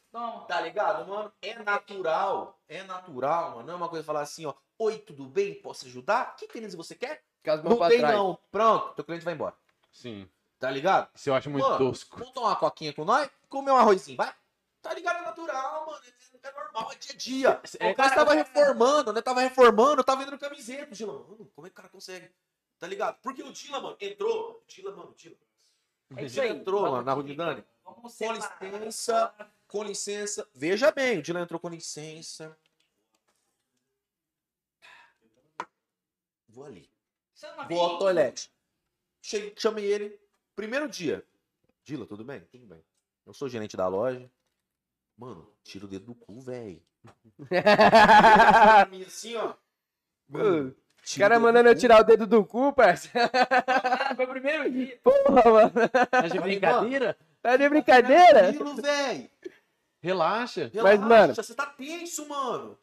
Toma. 0.09 0.45
Tá 0.45 0.61
ligado, 0.61 1.05
mano? 1.05 1.31
É 1.41 1.53
natural. 1.61 2.57
É 2.67 2.81
natural, 2.83 3.51
mano. 3.55 3.63
Não 3.67 3.73
é 3.73 3.77
uma 3.77 3.89
coisa 3.89 4.05
falar 4.05 4.21
assim, 4.21 4.45
ó. 4.45 4.53
Oi, 4.79 4.97
tudo 4.99 5.25
bem? 5.25 5.53
Posso 5.55 5.85
ajudar? 5.85 6.35
Que 6.37 6.47
tênis 6.47 6.73
você 6.73 6.95
quer? 6.95 7.21
Mãos 7.45 7.63
Não 7.63 7.89
tem 7.89 7.99
trás. 7.99 8.15
não. 8.15 8.39
Pronto, 8.49 8.93
teu 8.95 9.03
cliente 9.03 9.25
vai 9.25 9.33
embora. 9.33 9.55
Sim. 9.91 10.27
Tá 10.59 10.69
ligado? 10.69 11.09
Isso 11.15 11.29
eu 11.29 11.35
acho 11.35 11.49
muito 11.49 11.63
Mano, 11.63 11.77
tosco. 11.77 12.17
Vamos 12.17 12.33
tomar 12.33 12.49
uma 12.49 12.55
coquinha 12.57 12.93
com 12.93 13.05
nós? 13.05 13.29
Comer 13.47 13.71
um 13.71 13.77
arrozinho, 13.77 14.17
vai? 14.17 14.35
Tá 14.81 14.93
ligado? 14.93 15.19
É 15.19 15.21
natural, 15.21 15.85
mano. 15.85 16.01
É, 16.05 16.47
é 16.47 16.51
normal, 16.51 16.91
é 16.91 16.95
dia 16.95 17.13
a 17.13 17.17
dia. 17.17 17.61
É- 17.79 17.91
o 17.91 17.95
cara 17.95 18.13
tava 18.15 18.33
reformando, 18.33 19.13
né? 19.13 19.21
Tava 19.21 19.39
reformando, 19.39 20.03
tava 20.03 20.19
vendendo 20.19 20.37
camiseta. 20.37 20.93
Dila, 20.93 21.13
mano, 21.13 21.49
como 21.55 21.65
é 21.65 21.69
que 21.69 21.73
o 21.73 21.77
cara 21.77 21.87
consegue? 21.87 22.29
Tá 22.77 22.87
ligado? 22.87 23.17
Porque 23.21 23.41
o 23.41 23.51
Dila, 23.53 23.79
mano, 23.79 23.97
entrou. 24.01 24.63
Dila, 24.67 24.95
mano, 24.95 25.13
Dila. 25.15 25.35
É 26.17 26.25
isso 26.25 26.41
aí. 26.41 26.49
entrou, 26.49 26.81
mano, 26.81 27.03
na 27.03 27.13
rua 27.13 27.23
aqui. 27.23 27.31
de 27.31 27.37
Dani. 27.37 27.63
Vamos 27.85 28.17
Com 28.17 28.33
licença. 28.33 29.33
Com 29.67 29.83
licença. 29.83 30.49
Veja 30.53 30.91
bem, 30.91 31.19
o 31.19 31.21
Dila 31.21 31.39
entrou 31.39 31.59
com 31.59 31.69
licença. 31.69 32.57
Vou 36.49 36.65
ali. 36.65 36.89
Vou 37.69 37.79
ao. 37.81 37.99
Cheguei, 39.21 39.53
chamei 39.57 39.85
ele. 39.85 40.28
Primeiro 40.59 40.89
dia. 40.89 41.23
Dila, 41.85 42.05
tudo 42.05 42.25
bem? 42.25 42.41
Tudo 42.51 42.65
bem. 42.65 42.83
Eu 43.25 43.33
sou 43.33 43.47
gerente 43.47 43.77
da 43.77 43.87
loja. 43.87 44.29
Mano, 45.17 45.49
tira 45.63 45.85
o 45.85 45.87
dedo 45.87 46.07
do 46.07 46.15
cu, 46.15 46.41
velho. 46.41 46.81
assim, 49.07 49.37
ó. 49.37 49.53
Mano, 50.27 50.75
o 50.75 51.17
dedo 51.17 51.39
mandando 51.39 51.63
do 51.63 51.69
eu 51.69 51.73
cu. 51.75 51.79
tirar 51.79 52.01
o 52.01 52.03
dedo 52.03 52.27
do 52.27 52.43
cu, 52.45 52.73
parça. 52.73 53.09
Ah, 53.15 54.13
Foi 54.17 54.25
o 54.25 54.27
primeiro 54.27 54.69
dia. 54.69 54.99
Porra, 55.01 55.49
mano. 55.49 55.71
Tá 56.11 56.27
de 56.27 56.39
brincadeira? 56.41 57.17
Tá 57.41 57.55
de 57.55 57.69
brincadeira? 57.69 58.53
Tranquilo, 58.53 58.75
velho. 58.81 59.29
Relaxa. 60.01 60.69
Mas, 60.83 60.99
mano- 60.99 61.35
Você 61.35 61.55
tá 61.55 61.67
tenso, 61.67 62.27
mano. 62.27 62.77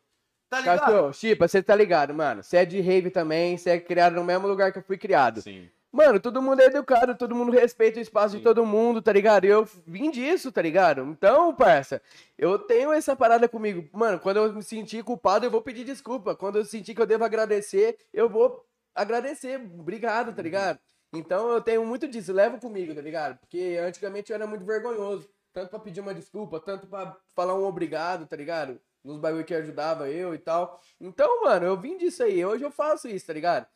Tá 0.49 0.61
ligado? 0.61 1.13
Chipa, 1.13 1.47
você 1.47 1.63
tá 1.63 1.77
ligado, 1.77 2.15
mano. 2.15 2.43
Você 2.43 2.57
é 2.57 2.65
de 2.65 2.81
rave 2.81 3.11
também, 3.11 3.59
você 3.59 3.69
é 3.69 3.79
criado 3.81 4.15
no 4.15 4.25
mesmo 4.25 4.49
lugar 4.49 4.73
que 4.73 4.79
eu 4.79 4.83
fui 4.83 4.97
criado. 4.97 5.43
Sim. 5.43 5.69
Mano, 5.97 6.21
todo 6.21 6.43
mundo 6.43 6.61
é 6.61 6.67
educado, 6.67 7.17
todo 7.17 7.35
mundo 7.35 7.51
respeita 7.53 7.99
o 7.99 8.03
espaço 8.03 8.33
Sim. 8.33 8.37
de 8.37 8.45
todo 8.45 8.67
mundo, 8.67 9.01
tá 9.01 9.11
ligado? 9.11 9.47
Eu 9.47 9.67
vim 9.87 10.11
disso, 10.11 10.53
tá 10.53 10.61
ligado? 10.61 11.01
Então, 11.01 11.55
parça, 11.55 12.03
eu 12.37 12.59
tenho 12.59 12.93
essa 12.93 13.17
parada 13.17 13.49
comigo. 13.49 13.89
Mano, 13.95 14.21
quando 14.21 14.37
eu 14.37 14.53
me 14.53 14.63
sentir 14.63 15.03
culpado, 15.03 15.47
eu 15.47 15.51
vou 15.51 15.63
pedir 15.63 15.85
desculpa. 15.85 16.37
Quando 16.37 16.57
eu 16.57 16.67
sentir 16.67 16.95
que 16.95 17.01
eu 17.01 17.07
devo 17.07 17.25
agradecer, 17.25 17.97
eu 18.13 18.29
vou 18.29 18.63
agradecer. 18.95 19.59
Obrigado, 19.59 20.35
tá 20.35 20.43
ligado? 20.43 20.79
Então 21.15 21.49
eu 21.49 21.63
tenho 21.63 21.83
muito 21.87 22.07
disso, 22.07 22.31
levo 22.31 22.61
comigo, 22.61 22.95
tá 22.95 23.01
ligado? 23.01 23.39
Porque 23.39 23.81
antigamente 23.83 24.31
eu 24.31 24.35
era 24.37 24.47
muito 24.47 24.67
vergonhoso. 24.67 25.27
Tanto 25.51 25.71
pra 25.71 25.79
pedir 25.79 26.03
uma 26.03 26.13
desculpa, 26.13 26.61
tanto 26.61 26.87
pra 26.87 27.17
falar 27.35 27.55
um 27.55 27.65
obrigado, 27.65 28.27
tá 28.27 28.37
ligado? 28.37 28.79
Nos 29.03 29.17
bagulho 29.19 29.47
que 29.47 29.55
ajudava 29.55 30.11
eu 30.11 30.35
e 30.35 30.39
tal. 30.39 30.79
Então, 31.01 31.43
mano, 31.43 31.65
eu 31.65 31.81
vim 31.81 31.97
disso 31.97 32.23
aí. 32.23 32.45
Hoje 32.45 32.65
eu 32.65 32.71
faço 32.71 33.09
isso, 33.09 33.27
tá 33.27 33.33
ligado? 33.33 33.67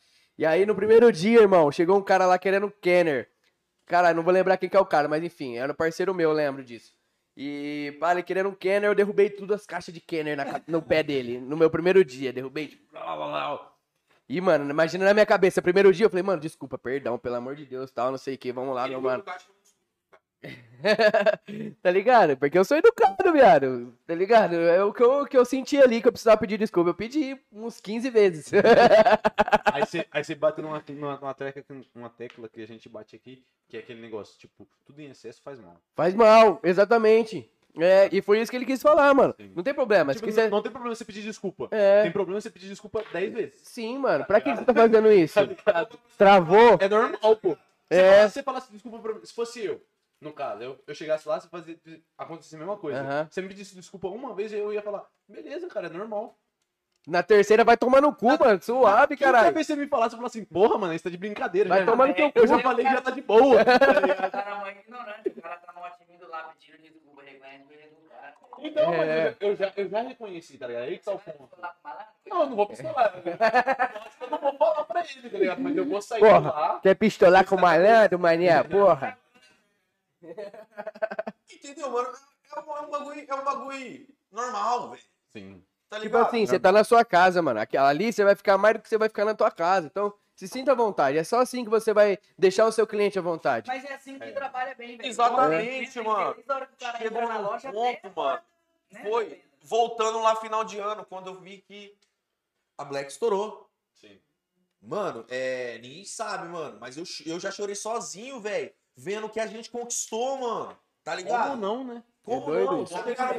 E 0.41 0.45
aí, 0.47 0.65
no 0.65 0.73
primeiro 0.73 1.11
dia, 1.11 1.39
irmão, 1.39 1.71
chegou 1.71 1.95
um 1.95 2.01
cara 2.01 2.25
lá 2.25 2.35
querendo 2.39 2.65
um 2.65 2.71
Kenner. 2.71 3.29
Cara, 3.85 4.11
não 4.11 4.23
vou 4.23 4.33
lembrar 4.33 4.57
quem 4.57 4.67
que 4.67 4.75
é 4.75 4.79
o 4.79 4.85
cara, 4.87 5.07
mas 5.07 5.23
enfim, 5.23 5.55
era 5.55 5.71
um 5.71 5.75
parceiro 5.75 6.15
meu, 6.15 6.31
eu 6.31 6.35
lembro 6.35 6.63
disso. 6.63 6.95
E, 7.37 7.95
pá, 7.99 8.11
ele 8.11 8.23
querendo 8.23 8.49
um 8.49 8.55
Kenner, 8.55 8.89
eu 8.89 8.95
derrubei 8.95 9.29
tudo 9.29 9.53
as 9.53 9.67
caixas 9.67 9.93
de 9.93 10.01
Kenner 10.01 10.35
na 10.35 10.59
no 10.65 10.81
pé 10.81 11.03
dele, 11.03 11.39
no 11.39 11.55
meu 11.55 11.69
primeiro 11.69 12.03
dia. 12.03 12.33
Derrubei, 12.33 12.69
tipo, 12.69 12.91
blá, 12.91 13.15
blá, 13.15 13.27
blá. 13.27 13.71
E, 14.27 14.41
mano, 14.41 14.67
imagina 14.67 15.05
na 15.05 15.13
minha 15.13 15.27
cabeça, 15.27 15.61
primeiro 15.61 15.93
dia, 15.93 16.07
eu 16.07 16.09
falei, 16.09 16.23
mano, 16.23 16.41
desculpa, 16.41 16.75
perdão, 16.75 17.19
pelo 17.19 17.35
amor 17.35 17.55
de 17.55 17.67
Deus, 17.67 17.91
tal, 17.91 18.09
não 18.09 18.17
sei 18.17 18.33
o 18.33 18.37
que, 18.39 18.51
vamos 18.51 18.73
lá, 18.73 18.87
meu 18.87 18.99
mano. 18.99 19.21
pro 19.21 19.31
caixa 19.31 19.45
e 19.45 19.45
falou, 19.45 19.61
tá 21.81 21.91
ligado? 21.91 22.35
Porque 22.37 22.57
eu 22.57 22.65
sou 22.65 22.77
educado, 22.77 23.31
viado. 23.31 23.93
Tá 24.07 24.15
ligado? 24.15 24.55
É 24.55 24.83
o 24.83 24.91
que 24.93 25.03
eu, 25.03 25.25
que 25.25 25.37
eu 25.37 25.45
senti 25.45 25.77
ali 25.77 26.01
que 26.01 26.07
eu 26.07 26.11
precisava 26.11 26.37
pedir 26.39 26.57
desculpa. 26.57 26.89
Eu 26.89 26.93
pedi 26.95 27.37
uns 27.51 27.79
15 27.79 28.09
vezes. 28.09 28.51
Aí 29.73 29.85
você, 29.85 30.05
aí 30.11 30.35
bate 30.35 30.61
numa, 30.61 30.83
numa, 30.89 31.17
numa, 31.17 31.33
tecla, 31.33 31.61
que- 31.61 31.87
uma 31.95 32.09
tecla 32.09 32.49
que 32.49 32.61
a 32.61 32.67
gente 32.67 32.89
bate 32.89 33.15
aqui, 33.15 33.41
que 33.69 33.77
é 33.77 33.79
aquele 33.79 34.01
negócio, 34.01 34.37
tipo, 34.37 34.67
tudo 34.85 34.99
em 35.01 35.09
excesso 35.09 35.41
faz 35.41 35.59
mal. 35.61 35.77
Faz 35.95 36.13
mal, 36.13 36.59
exatamente. 36.61 37.49
É, 37.79 38.09
e 38.11 38.21
foi 38.21 38.41
isso 38.41 38.51
que 38.51 38.57
ele 38.57 38.65
quis 38.65 38.81
falar, 38.81 39.13
mano. 39.13 39.33
Sim. 39.39 39.53
Não 39.55 39.63
tem 39.63 39.73
problema. 39.73 40.13
Tipo, 40.13 40.25
se 40.25 40.31
quiser... 40.31 40.49
não 40.49 40.61
tem 40.61 40.69
problema 40.71 40.93
você 40.93 41.05
pedir 41.05 41.21
desculpa. 41.23 41.69
É, 41.71 42.03
Tem 42.03 42.11
problema 42.11 42.41
você 42.41 42.49
pedir 42.49 42.67
desculpa 42.67 43.01
10 43.13 43.33
vezes. 43.33 43.61
sim, 43.63 43.97
mano. 43.97 44.25
Pra 44.25 44.41
que 44.41 44.53
você 44.53 44.65
tá 44.65 44.73
fazendo 44.73 45.09
isso? 45.09 45.39
Travou? 46.17 46.77
É 46.81 46.89
normal, 46.89 47.35
pô. 47.37 47.55
Você 47.89 47.97
É. 47.99 48.11
fala- 48.17 48.29
você 48.29 48.43
falasse 48.43 48.71
desculpa 48.73 48.99
pra 48.99 49.13
mim. 49.13 49.21
Se 49.23 49.33
fosse 49.33 49.63
eu, 49.63 49.81
no 50.21 50.31
caso, 50.31 50.61
eu, 50.61 50.79
eu 50.87 50.93
chegasse 50.95 51.27
lá, 51.27 51.39
você 51.39 51.47
fazia 51.49 51.77
acontecer 52.17 52.55
a 52.55 52.59
mesma 52.59 52.77
coisa. 52.77 53.01
Aham. 53.01 53.27
Você 53.29 53.41
me 53.41 53.47
pedisse 53.47 53.75
desculpa 53.75 54.07
uma 54.07 54.33
vez, 54.35 54.53
eu 54.53 54.71
ia 54.71 54.81
falar, 54.81 55.05
beleza, 55.27 55.67
cara, 55.67 55.87
é 55.87 55.89
normal. 55.89 56.37
Na 57.07 57.23
terceira 57.23 57.63
vai 57.63 57.75
tomar 57.75 57.99
no 57.99 58.13
cu, 58.13 58.27
mano. 58.37 58.61
Suave, 58.61 59.15
Qualquer 59.17 59.25
caralho. 59.25 59.53
vez 59.55 59.65
que 59.65 59.73
você 59.73 59.79
me 59.79 59.87
falasse, 59.87 60.13
eu 60.13 60.17
falasse 60.19 60.37
assim, 60.37 60.45
porra, 60.45 60.77
mano, 60.77 60.93
isso 60.93 61.03
tá 61.03 61.09
de 61.09 61.17
brincadeira. 61.17 61.67
Vai 61.67 61.79
já- 61.79 61.85
tomar 61.91 62.07
no 62.07 62.13
teu 62.13 62.25
Eu 62.27 62.31
cu. 62.43 62.47
já 62.47 62.59
falei 62.59 62.85
que 62.85 62.91
já 62.91 63.01
tá 63.01 63.09
de 63.11 63.21
boa. 63.21 63.61
O 63.61 64.31
cara 64.31 64.51
é 64.51 64.59
mãe 64.61 64.77
ignorante, 64.85 65.29
o 65.29 65.41
cara 65.41 65.55
tá 65.57 65.73
no 65.73 65.81
lá 65.81 65.89
pedindo 66.53 66.91
desculpa, 66.93 67.23
reconhece 67.23 67.65
o 67.67 67.73
erro 67.73 67.95
do 68.03 68.07
cara. 68.09 68.33
Então, 68.59 68.91
mas 68.91 69.09
É. 69.09 69.35
eu, 69.39 69.55
já, 69.55 69.73
eu 69.75 69.89
já 69.89 70.01
reconheci, 70.03 70.57
tá 70.59 70.67
ligado? 70.67 70.83
Aí 70.83 70.99
que 70.99 71.03
tá 71.05 71.11
o 71.13 71.17
Você 71.17 71.25
vai 71.31 71.33
ponto. 71.33 71.55
falar 71.55 71.73
com 71.73 71.89
malandro? 71.89 72.07
Não, 72.27 72.41
eu 72.41 72.49
não 72.49 72.55
vou 72.55 72.67
pistolar. 72.67 73.13
né? 73.15 73.21
Eu 74.21 74.29
não 74.29 74.37
vou 74.37 74.53
falar 74.57 74.83
pra 74.85 75.01
ele, 75.01 75.29
tá 75.29 75.37
ligado? 75.39 75.61
Mas 75.61 75.75
eu 75.75 75.85
vou 75.85 76.01
sair 76.01 76.19
Porra. 76.19 76.39
lá. 76.51 76.79
Quer 76.81 76.93
pistolar 76.95 77.43
com 77.45 77.55
o 77.55 77.59
malandro, 77.61 78.19
mané? 78.19 78.63
Porra. 78.63 79.17
Entendeu, 81.51 81.89
mano? 81.91 82.09
É 82.55 82.59
um, 82.59 82.77
é 82.77 82.81
um 82.81 82.89
bagulho, 82.89 83.25
é 83.27 83.35
um 83.35 83.43
bagulho 83.43 84.07
normal, 84.31 84.89
velho. 84.91 85.03
Sim. 85.35 85.63
Tá 85.89 85.99
Tipo 85.99 86.17
assim, 86.17 86.45
você 86.45 86.59
tá 86.59 86.71
na 86.71 86.83
sua 86.83 87.03
casa, 87.03 87.41
mano. 87.41 87.59
Aquela 87.59 87.89
ali 87.89 88.13
você 88.13 88.23
vai 88.23 88.35
ficar 88.35 88.57
mais 88.57 88.75
do 88.75 88.81
que 88.81 88.87
você 88.89 88.97
vai 88.97 89.09
ficar 89.09 89.25
na 89.25 89.33
tua 89.33 89.51
casa. 89.51 89.87
Então, 89.87 90.13
se 90.35 90.47
sinta 90.47 90.71
à 90.71 90.75
vontade. 90.75 91.17
É 91.17 91.23
só 91.23 91.39
assim 91.41 91.63
que 91.65 91.69
você 91.69 91.93
vai 91.93 92.17
deixar 92.37 92.65
o 92.65 92.71
seu 92.71 92.87
cliente 92.87 93.19
à 93.19 93.21
vontade. 93.21 93.67
Mas 93.67 93.83
é 93.83 93.93
assim 93.93 94.17
que 94.17 94.31
trabalha 94.31 94.73
bem, 94.75 94.95
velho. 94.97 95.09
Exatamente, 95.09 95.79
Desde- 95.79 96.01
mano. 96.01 96.35
Chegou 96.97 97.27
na 97.27 97.37
loja, 97.39 97.71
ponto, 97.71 97.97
até- 97.97 98.09
mano. 98.15 98.41
né, 98.91 99.03
Foi 99.03 99.43
voltando 99.61 100.19
lá 100.21 100.35
final 100.37 100.63
de 100.63 100.79
ano, 100.79 101.05
quando 101.05 101.27
eu 101.27 101.39
vi 101.39 101.57
que 101.59 101.95
a 102.77 102.85
Black 102.85 103.11
estourou. 103.11 103.69
Sim. 103.93 104.19
Mano, 104.81 105.25
é, 105.29 105.77
ninguém 105.79 106.05
sabe, 106.05 106.47
mano, 106.47 106.77
mas 106.79 106.97
eu, 106.97 107.03
eu 107.25 107.39
já 107.39 107.51
chorei 107.51 107.75
sozinho, 107.75 108.39
velho, 108.39 108.73
vendo 109.01 109.25
o 109.25 109.29
que 109.29 109.39
a 109.39 109.47
gente 109.47 109.69
conquistou, 109.69 110.37
mano. 110.37 110.77
Tá 111.03 111.11
Como 111.13 111.17
ligado? 111.23 111.57
não, 111.57 111.83
né? 111.83 112.03
Como 112.21 112.45
doido 112.45 112.71
não? 112.77 112.85
Chegar, 112.85 113.35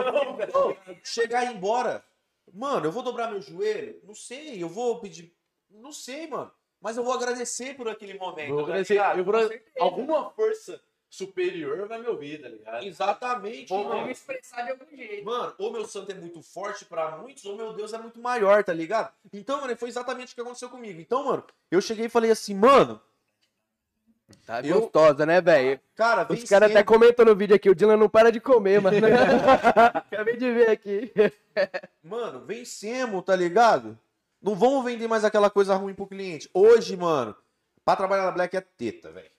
Não, 0.52 0.76
chegar 1.04 1.44
e 1.44 1.50
ir 1.50 1.56
embora. 1.56 2.04
Mano, 2.52 2.86
eu 2.86 2.92
vou 2.92 3.02
dobrar 3.04 3.30
meu 3.30 3.40
joelho? 3.40 4.00
Não 4.02 4.14
sei. 4.14 4.60
Eu 4.62 4.68
vou 4.68 4.98
pedir. 4.98 5.32
Não 5.70 5.92
sei, 5.92 6.26
mano. 6.26 6.50
Mas 6.80 6.96
eu 6.96 7.04
vou 7.04 7.12
agradecer 7.14 7.76
por 7.76 7.88
aquele 7.88 8.18
momento. 8.18 8.48
Vou 8.48 8.64
tá 8.64 8.72
agradecer- 8.72 8.98
eu 9.16 9.24
vou-. 9.24 9.60
Alguma 9.78 10.30
força 10.30 10.82
superior 11.08 11.86
vai 11.86 12.00
me 12.00 12.08
ouvir, 12.08 12.40
tá 12.42 12.48
ligado? 12.48 12.84
Exatamente, 12.84 13.68
Vou 13.68 13.84
mano. 13.84 14.06
me 14.06 14.12
expressar 14.12 14.62
de 14.62 14.70
algum 14.72 14.96
jeito. 14.96 15.24
Mano, 15.24 15.54
ou 15.58 15.70
meu 15.70 15.86
santo 15.86 16.10
é 16.10 16.14
muito 16.14 16.42
forte 16.42 16.84
pra 16.86 17.16
muitos, 17.18 17.44
ou 17.44 17.54
meu 17.54 17.72
Deus 17.74 17.92
é 17.92 17.98
muito 17.98 18.18
maior, 18.18 18.64
tá 18.64 18.72
ligado? 18.72 19.12
Então, 19.32 19.60
mano, 19.60 19.76
foi 19.76 19.90
exatamente 19.90 20.32
o 20.32 20.34
que 20.34 20.40
aconteceu 20.40 20.70
comigo. 20.70 20.98
Então, 21.00 21.24
mano, 21.26 21.44
eu 21.70 21.80
cheguei 21.82 22.06
e 22.06 22.08
falei 22.08 22.30
assim, 22.30 22.54
mano, 22.54 23.00
Tá 24.46 24.60
Eu- 24.60 24.80
gostosa, 24.80 25.24
né, 25.26 25.40
velho? 25.40 25.78
cara, 25.94 26.26
Os 26.32 26.44
caras 26.44 26.70
até 26.70 26.82
comentam 26.82 27.24
no 27.24 27.34
vídeo 27.36 27.54
aqui, 27.56 27.68
o 27.70 27.74
Dylan 27.74 27.96
não 27.96 28.08
para 28.08 28.30
de 28.32 28.40
comer, 28.40 28.80
mano. 28.80 28.96
Acabei 29.94 30.36
de 30.36 30.50
ver 30.52 30.70
aqui. 30.70 31.12
Mano, 32.02 32.40
vencemos, 32.44 33.22
tá 33.24 33.34
ligado? 33.36 33.98
Não 34.40 34.54
vamos 34.54 34.84
vender 34.84 35.06
mais 35.08 35.24
aquela 35.24 35.48
coisa 35.50 35.74
ruim 35.76 35.94
pro 35.94 36.06
cliente. 36.06 36.48
Hoje, 36.52 36.96
mano, 36.96 37.34
pra 37.84 37.96
trabalhar 37.96 38.24
na 38.24 38.30
Black 38.32 38.56
é 38.56 38.60
teta, 38.60 39.10
velho. 39.10 39.30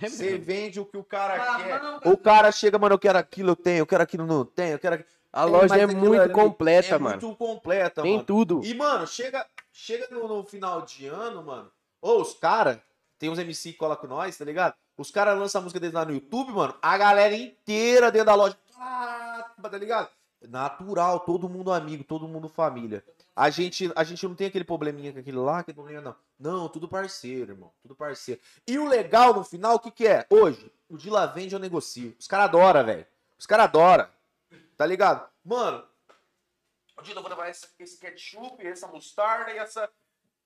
Você 0.00 0.38
vende 0.38 0.80
o 0.80 0.86
que 0.86 0.96
o 0.96 1.04
cara 1.04 1.56
quer. 1.58 1.82
Mamão, 1.82 2.00
O 2.06 2.16
cara 2.16 2.50
chega, 2.50 2.78
mano, 2.78 2.94
eu 2.94 2.98
quero 2.98 3.18
aquilo, 3.18 3.50
eu 3.50 3.56
tenho, 3.56 3.78
eu 3.78 3.86
quero 3.86 4.02
aquilo, 4.02 4.26
não 4.26 4.44
tenho, 4.44 4.72
eu 4.74 4.78
quero 4.78 4.94
aquilo. 4.96 5.10
A 5.32 5.44
Tem 5.44 5.52
loja 5.52 5.76
é 5.78 5.86
muito 5.86 6.20
ali. 6.20 6.32
completa, 6.32 6.94
é 6.94 6.98
mano. 6.98 7.20
muito 7.22 7.36
completa, 7.36 8.02
Tem 8.02 8.12
mano. 8.14 8.24
tudo. 8.24 8.60
E, 8.64 8.74
mano, 8.74 9.06
chega, 9.06 9.46
chega 9.72 10.06
no, 10.10 10.28
no 10.28 10.44
final 10.44 10.82
de 10.82 11.06
ano, 11.06 11.42
mano. 11.42 11.70
Ô, 12.02 12.20
os 12.20 12.34
caras, 12.34 12.78
tem 13.22 13.30
uns 13.30 13.38
MC 13.38 13.70
que 13.70 13.78
cola 13.78 13.96
com 13.96 14.08
nós, 14.08 14.36
tá 14.36 14.44
ligado? 14.44 14.74
Os 14.98 15.12
caras 15.12 15.38
lançam 15.38 15.60
a 15.60 15.62
música 15.62 15.78
deles 15.78 15.94
lá 15.94 16.04
no 16.04 16.12
YouTube, 16.12 16.50
mano. 16.50 16.74
A 16.82 16.98
galera 16.98 17.32
inteira 17.36 18.10
dentro 18.10 18.26
da 18.26 18.34
loja. 18.34 18.58
Tá 18.74 19.78
ligado? 19.78 20.10
Natural, 20.48 21.20
todo 21.20 21.48
mundo 21.48 21.70
amigo, 21.70 22.02
todo 22.02 22.26
mundo 22.26 22.48
família. 22.48 23.04
A 23.36 23.48
gente, 23.48 23.92
a 23.94 24.02
gente 24.02 24.26
não 24.26 24.34
tem 24.34 24.48
aquele 24.48 24.64
probleminha 24.64 25.12
com 25.12 25.20
aquele 25.20 25.36
lá, 25.36 25.60
aquele 25.60 25.76
probleminha 25.76 26.02
não. 26.02 26.16
Não, 26.36 26.68
tudo 26.68 26.88
parceiro, 26.88 27.52
irmão. 27.52 27.72
Tudo 27.80 27.94
parceiro. 27.94 28.40
E 28.66 28.76
o 28.76 28.88
legal 28.88 29.32
no 29.32 29.44
final, 29.44 29.76
o 29.76 29.78
que 29.78 29.92
que 29.92 30.08
é? 30.08 30.26
Hoje, 30.28 30.72
o 30.88 30.98
de 30.98 31.08
lá 31.08 31.24
vende 31.26 31.54
eu 31.54 31.60
negocio. 31.60 32.16
Os 32.18 32.26
caras 32.26 32.46
adoram, 32.46 32.84
velho. 32.84 33.06
Os 33.38 33.46
caras 33.46 33.66
adoram. 33.66 34.08
Tá 34.76 34.84
ligado? 34.84 35.30
Mano, 35.44 35.86
Dina, 37.04 37.18
eu 37.18 37.22
vou 37.22 37.30
levar 37.30 37.48
esse, 37.48 37.68
esse 37.78 37.98
ketchup, 37.98 38.66
essa 38.66 38.88
mostarda 38.88 39.52
e 39.52 39.58
essa. 39.58 39.88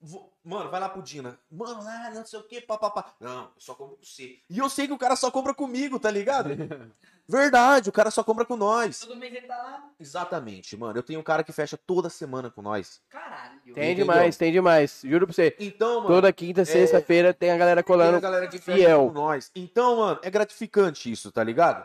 Vou- 0.08 0.32
Mano, 0.44 0.70
vai 0.70 0.78
lá 0.80 0.88
pro 0.88 1.02
Dina. 1.02 1.36
Mano, 1.50 1.82
lá, 1.82 2.10
não 2.14 2.24
sei 2.24 2.38
o 2.38 2.42
que, 2.44 2.60
papapá. 2.60 3.12
Não, 3.20 3.42
eu 3.44 3.50
só 3.58 3.74
compro 3.74 3.96
com 3.96 4.04
você. 4.04 4.38
E 4.48 4.58
eu 4.58 4.68
sei 4.70 4.86
que 4.86 4.92
o 4.92 4.98
cara 4.98 5.16
só 5.16 5.28
compra 5.30 5.52
comigo, 5.52 5.98
tá 5.98 6.08
ligado? 6.10 6.50
Verdade, 7.28 7.88
o 7.88 7.92
cara 7.92 8.08
só 8.12 8.22
compra 8.22 8.44
com 8.44 8.54
nós. 8.56 9.00
Todo 9.00 9.16
mês 9.16 9.34
ele 9.34 9.48
tá 9.48 9.56
lá. 9.56 9.90
Exatamente, 9.98 10.76
mano. 10.76 10.96
Eu 10.96 11.02
tenho 11.02 11.18
um 11.18 11.24
cara 11.24 11.42
que 11.42 11.50
fecha 11.52 11.76
toda 11.76 12.08
semana 12.08 12.48
com 12.50 12.62
nós. 12.62 13.00
Caralho. 13.10 13.60
Tem 13.64 13.70
Entendeu? 13.72 13.94
demais, 14.04 14.36
tem 14.36 14.52
demais. 14.52 15.00
Juro 15.02 15.26
pra 15.26 15.34
você. 15.34 15.56
Então, 15.58 15.96
mano. 15.96 16.06
Toda 16.06 16.32
quinta, 16.32 16.64
sexta-feira 16.64 17.34
tem 17.34 17.50
a 17.50 17.56
galera 17.58 17.82
tem 17.82 17.92
a 17.92 17.96
colando. 17.96 18.20
galera 18.20 18.46
que 18.46 18.58
fecha 18.58 18.78
fiel. 18.78 19.08
com 19.08 19.12
nós. 19.12 19.50
Então, 19.56 19.96
mano, 19.96 20.20
é 20.22 20.30
gratificante 20.30 21.10
isso, 21.10 21.32
tá 21.32 21.42
ligado? 21.42 21.84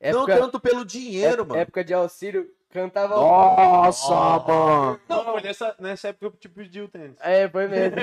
Não 0.00 0.08
Época, 0.22 0.38
tanto 0.38 0.60
pelo 0.60 0.84
dinheiro, 0.84 1.42
é- 1.42 1.44
mano. 1.46 1.60
época 1.60 1.82
de 1.82 1.92
auxílio, 1.92 2.48
cantava. 2.76 3.16
Nossa, 3.16 4.14
mano. 4.46 5.00
Não, 5.08 5.24
foi 5.24 5.40
nessa, 5.42 5.74
nessa 5.78 6.08
época 6.08 6.30
que 6.30 6.36
eu 6.36 6.40
te 6.40 6.48
pedi 6.48 6.80
o 6.82 6.88
tênis. 6.88 7.16
É, 7.20 7.48
foi 7.48 7.66
mesmo. 7.66 7.96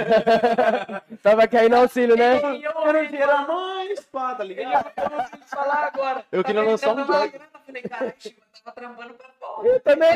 Tava 1.22 1.48
caindo 1.48 1.76
auxílio, 1.76 2.16
né? 2.18 2.38
E 2.58 2.64
eu 2.64 2.72
ouvi 2.76 3.18
falar, 3.18 3.48
mais, 3.48 4.00
pá, 4.06 4.36
tá 4.36 4.44
ligado? 4.44 4.92
eu 4.98 5.18
ouvi 5.18 5.48
falar 5.48 5.92
agora. 5.94 6.26
Eu 6.32 6.44
queria 6.44 6.64
lançar 6.64 6.94
um 6.96 7.06
jogo. 7.06 7.14
eu 7.14 7.42
Falei, 7.66 7.82
caralho, 7.84 8.14
Chico, 8.18 8.42
eu 8.42 8.64
tava 8.64 8.76
trampando 8.76 9.14
pra 9.14 9.30
fora. 9.40 9.68
Eu 9.68 9.80
também. 9.80 10.16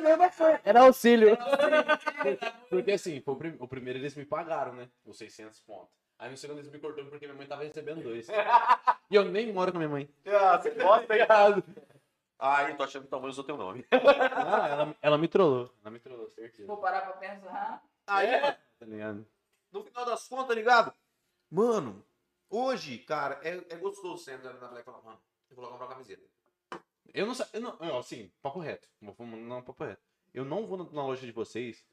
mesma 0.00 0.28
coisa. 0.30 0.60
Era 0.64 0.80
auxílio. 0.82 1.36
Porque 2.68 2.92
assim, 2.92 3.20
foi 3.20 3.34
o, 3.34 3.36
prim- 3.36 3.56
o 3.58 3.66
primeiro 3.68 3.98
eles 3.98 4.14
me 4.14 4.24
pagaram, 4.24 4.72
né? 4.74 4.88
Os 5.04 5.18
600 5.18 5.58
pontos. 5.60 5.88
Aí 6.18 6.30
no 6.30 6.36
segundo 6.36 6.58
eles 6.58 6.70
me 6.70 6.78
cortaram 6.78 7.08
porque 7.08 7.26
minha 7.26 7.36
mãe 7.36 7.46
tava 7.46 7.64
recebendo 7.64 8.02
dois. 8.02 8.28
e 9.10 9.14
eu 9.14 9.24
nem 9.24 9.52
moro 9.52 9.72
com 9.72 9.78
a 9.78 9.80
minha 9.80 9.90
mãe. 9.90 10.08
Ah, 10.26 10.58
você 10.58 10.70
gosta, 10.70 11.12
ligado? 11.12 11.64
Ai, 12.38 12.76
tô 12.76 12.82
achando 12.82 13.04
que 13.04 13.10
talvez 13.10 13.34
usou 13.34 13.44
teu 13.44 13.56
nome. 13.56 13.86
Ah, 13.92 14.68
ela, 14.68 14.96
ela 15.00 15.18
me 15.18 15.28
trollou. 15.28 15.72
Ela 15.82 15.90
me 15.90 15.98
trollou, 15.98 16.28
certeza. 16.30 16.66
Vou 16.66 16.76
parar 16.78 17.02
pra 17.02 17.14
pensar. 17.14 17.82
Aí, 18.06 18.40
mano, 18.40 18.56
Tá 18.78 18.86
ligado? 18.86 19.26
no 19.72 19.82
final 19.82 20.04
das 20.04 20.28
contas, 20.28 20.48
tá 20.48 20.54
ligado? 20.54 20.92
Mano, 21.50 22.04
hoje, 22.50 22.98
cara, 22.98 23.40
é, 23.42 23.56
é 23.70 23.76
gostoso 23.76 24.22
você 24.22 24.32
entrar 24.32 24.52
na 24.54 24.68
Black 24.68 24.82
e 24.82 24.84
falar, 24.84 25.02
mano, 25.02 25.18
eu 25.50 25.56
vou 25.56 25.64
lá 25.64 25.70
comprar 25.70 25.86
uma 25.86 25.92
camiseta. 25.94 26.22
Eu 27.14 27.26
não 27.26 27.34
sei. 27.34 27.46
Eu 27.52 27.60
não, 27.60 27.98
assim, 27.98 28.30
papo 28.42 28.58
reto. 28.58 28.88
Vamos 29.00 29.38
não, 29.40 29.62
papo 29.62 29.84
reto. 29.84 30.02
Eu 30.34 30.44
não 30.44 30.66
vou 30.66 30.76
na, 30.76 30.84
na 30.84 31.06
loja 31.06 31.24
de 31.24 31.32
vocês 31.32 31.84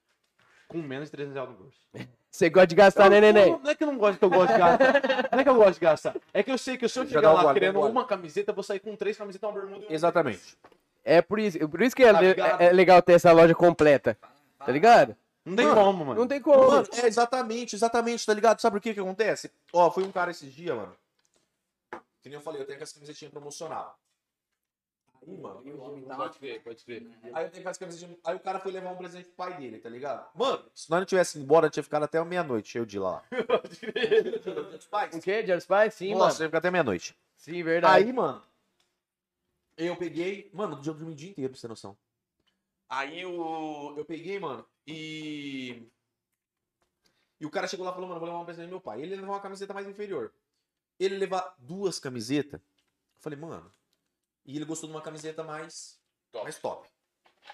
com 0.74 0.85
menos 0.88 1.08
de 1.08 1.11
300 1.11 1.34
reais 1.35 1.50
no 1.50 1.56
bolso. 1.56 1.77
Você 2.30 2.50
gosta 2.50 2.68
de 2.68 2.76
gastar, 2.76 3.10
né, 3.11 3.22
neném? 3.22 3.52
Não, 3.52 3.60
não 3.60 3.69
é 3.69 3.76
que 3.76 3.84
eu 3.84 3.88
não 3.88 3.98
gosto 3.98 4.18
que 4.18 4.26
eu 4.26 4.30
gosto 4.30 4.52
de 4.53 4.58
gastar. 4.58 5.30
Não 5.32 5.40
é 5.40 5.43
que 5.43 5.50
eu 5.50 5.56
gosto 5.56 5.74
de 5.76 5.80
gastar. 5.80 6.16
É 6.34 6.42
que 6.42 6.52
eu 6.52 6.58
sei 6.58 6.77
que 6.77 6.90
se 6.90 7.00
eu 7.00 7.06
chegar 7.06 7.32
lá 7.32 7.43
gole, 7.43 7.53
querendo 7.53 7.76
gole. 7.80 7.92
uma 7.92 8.06
camiseta, 8.06 8.50
eu 8.50 8.56
vou 8.56 8.64
sair 8.64 8.80
com 8.80 8.95
três 8.95 9.16
camisetas, 9.16 9.48
uma 9.48 9.53
bermuda 9.61 9.85
e 9.85 9.88
um 9.88 9.92
Exatamente. 9.93 10.58
É 11.06 11.22
por 11.22 11.38
isso, 11.38 11.69
por 11.69 11.82
isso 11.82 11.95
que 11.95 12.03
é, 12.03 12.11
Tá 12.11 12.19
le- 12.19 12.27
ligado? 12.30 12.61
é 12.61 12.72
legal 12.72 13.02
ter 13.03 13.14
essa 13.14 13.32
loja 13.32 13.53
completa. 13.53 14.18
Tá 14.58 14.72
ligado? 14.72 15.16
Não 15.45 15.56
tem 15.56 15.68
Mano, 15.68 15.80
como, 15.82 16.06
mano. 16.06 16.19
Não 16.22 16.27
tem 16.27 16.42
como. 16.42 16.68
Mano, 16.72 16.88
é 16.93 17.06
exatamente, 17.06 17.76
exatamente, 17.76 18.26
tá 18.26 18.34
ligado? 18.34 18.60
Sabe 18.61 18.77
por 18.77 18.82
que 18.82 18.93
que 18.95 19.00
acontece? 19.00 19.52
Ó, 19.72 19.92
foi 19.92 20.03
um 20.03 20.11
cara 20.11 20.32
esses 20.32 20.52
dias, 20.52 20.76
mano. 20.76 20.95
Que 22.22 22.30
nem 22.30 22.34
eu 22.34 22.42
falei, 22.42 22.61
eu 22.61 22.66
tenho 22.66 22.82
essa 22.82 22.93
camisetinha 22.95 23.30
promocional. 23.30 23.95
Aí, 25.26 25.38
mano, 25.38 25.64
Pode 26.16 26.40
crer, 26.40 26.61
pode 26.64 26.84
crer. 26.84 27.08
Aí 27.34 27.45
eu 27.45 27.50
tenho 27.52 27.68
essa 27.68 27.80
camisetinha. 27.80 28.18
Aí 28.24 28.35
o 28.35 28.40
cara 28.40 28.60
foi 28.60 28.72
levar 28.72 28.92
um 28.92 28.98
presente 28.98 29.26
pro 29.26 29.35
pai 29.35 29.58
dele, 29.58 29.80
tá 29.80 29.90
ligado? 29.90 30.30
Mano, 30.35 30.64
se 30.74 30.90
nós 30.90 31.00
não 31.00 31.06
tivesse 31.06 31.38
ido 31.38 31.45
embora, 31.45 31.68
eu 31.68 31.72
tinha 31.72 31.84
ficado 31.84 32.03
até 32.03 32.24
meia-noite, 32.24 32.77
eu 32.77 32.85
de 32.85 33.00
lá. 33.00 33.24
O 35.14 35.22
quê? 35.22 35.45
George 35.45 35.64
Spy? 35.64 35.92
Sim, 35.92 36.14
Nossa, 36.16 36.16
eu 36.16 36.18
mano. 36.19 36.43
ia 36.43 36.48
ficar 36.48 36.58
até 36.58 36.72
meia-noite. 36.72 37.18
Sim, 37.38 37.64
verdade. 37.64 38.06
Aí, 38.06 38.14
mano, 38.14 38.42
eu 39.77 39.95
peguei. 39.95 40.50
Mano, 40.53 40.77
eu 40.77 40.93
dormi 40.93 41.11
o 41.11 41.16
dia 41.16 41.32
inteiro, 41.32 41.50
pra 41.50 41.58
você 41.58 41.68
ter 41.68 41.69
noção. 41.69 41.98
Aí 42.90 43.26
o, 43.26 43.95
eu 43.98 44.06
peguei, 44.06 44.40
mano, 44.40 44.66
e. 44.85 45.84
E 47.40 47.45
o 47.45 47.50
cara 47.50 47.68
chegou 47.68 47.85
lá 47.85 47.92
e 47.92 47.95
falou, 47.95 48.08
mano, 48.08 48.19
vou 48.19 48.30
levar 48.30 48.40
um 48.42 48.45
presente 48.45 48.68
do 48.68 48.72
meu 48.72 48.82
pai. 48.82 49.02
Ele 49.02 49.16
levou 49.16 49.32
uma 49.32 49.42
camiseta 49.42 49.74
mais 49.74 49.88
inferior. 49.88 50.32
Ele 51.00 51.18
levar 51.18 51.56
duas 51.58 52.00
camisetas. 52.00 52.61
Eu 52.61 53.22
falei, 53.22 53.38
mano. 53.38 53.69
E 54.45 54.55
ele 54.55 54.65
gostou 54.65 54.88
de 54.89 54.95
uma 54.95 55.01
camiseta 55.01 55.43
mais 55.43 55.99
top. 56.31 56.43
Mais 56.43 56.59
top. 56.59 56.89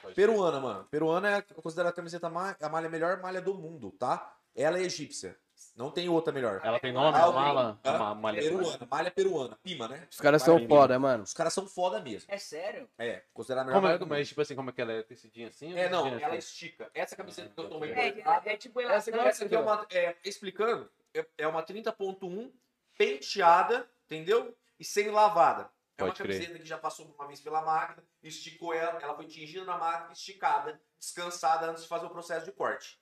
Pode 0.01 0.15
Peruana, 0.15 0.59
mano. 0.59 0.85
Peruana 0.85 1.37
é 1.37 1.41
considerada 1.41 1.89
a 1.89 1.93
camiseta 1.95 2.29
mais, 2.29 2.55
a 2.61 2.69
malha 2.69 2.89
melhor 2.89 3.19
malha 3.21 3.41
do 3.41 3.55
mundo, 3.55 3.91
tá? 3.91 4.35
Ela 4.55 4.79
é 4.79 4.83
egípcia. 4.83 5.37
Não 5.75 5.91
tem 5.91 6.07
outra 6.07 6.31
melhor. 6.31 6.61
Ela 6.63 6.79
tem 6.79 6.91
nome, 6.91 7.17
Ah, 7.17 7.31
mala, 7.31 7.79
uma 7.83 8.15
malha. 8.15 8.41
Peruana, 8.41 8.87
malha 8.89 9.11
peruana. 9.11 9.59
Pima, 9.61 9.87
né? 9.87 10.07
Os 10.09 10.19
caras 10.19 10.41
são 10.41 10.67
foda, 10.67 10.97
mano. 10.97 11.23
Os 11.23 11.33
caras 11.33 11.53
são 11.53 11.67
foda 11.67 12.01
mesmo. 12.01 12.31
É 12.31 12.37
sério? 12.37 12.89
É, 12.97 13.23
considerada 13.33 13.69
a 13.69 13.73
melhor 13.73 13.81
Como 13.81 13.93
é, 13.93 13.97
do 13.97 14.07
mas 14.07 14.27
tipo 14.27 14.41
assim, 14.41 14.55
como 14.55 14.69
é 14.69 14.73
que 14.73 14.81
ela 14.81 14.93
é 14.93 15.03
tecidinha 15.03 15.47
assim? 15.47 15.77
É, 15.77 15.89
não, 15.89 16.07
ela 16.07 16.27
assim? 16.27 16.37
estica. 16.37 16.89
Essa 16.93 17.15
camiseta 17.15 17.49
que 17.49 17.59
eu 17.59 17.69
tomei. 17.69 17.91
É, 17.91 18.07
é, 18.07 18.53
é 18.53 18.57
tipo 18.57 18.79
Essa, 18.79 19.09
elastância. 19.09 19.27
essa 19.27 19.45
aqui 19.45 19.55
é 19.55 19.59
uma. 19.59 19.85
É, 19.91 20.15
explicando, 20.23 20.89
é, 21.13 21.25
é 21.37 21.47
uma 21.47 21.63
30.1 21.63 22.51
penteada, 22.97 23.89
entendeu? 24.05 24.55
E 24.79 24.85
semi-lavada. 24.85 25.69
É 25.99 26.03
uma 26.05 26.13
crer. 26.13 26.27
camiseta 26.37 26.59
que 26.59 26.65
já 26.67 26.77
passou 26.77 27.05
uma 27.17 27.27
vez 27.27 27.39
pela 27.39 27.61
máquina, 27.61 28.03
esticou 28.23 28.73
ela, 28.73 28.99
ela 29.01 29.15
foi 29.15 29.25
tingida 29.25 29.65
na 29.65 29.77
máquina, 29.77 30.13
esticada, 30.13 30.79
descansada 30.99 31.67
antes 31.69 31.83
de 31.83 31.89
fazer 31.89 32.05
o 32.05 32.09
processo 32.09 32.45
de 32.45 32.51
corte. 32.51 32.99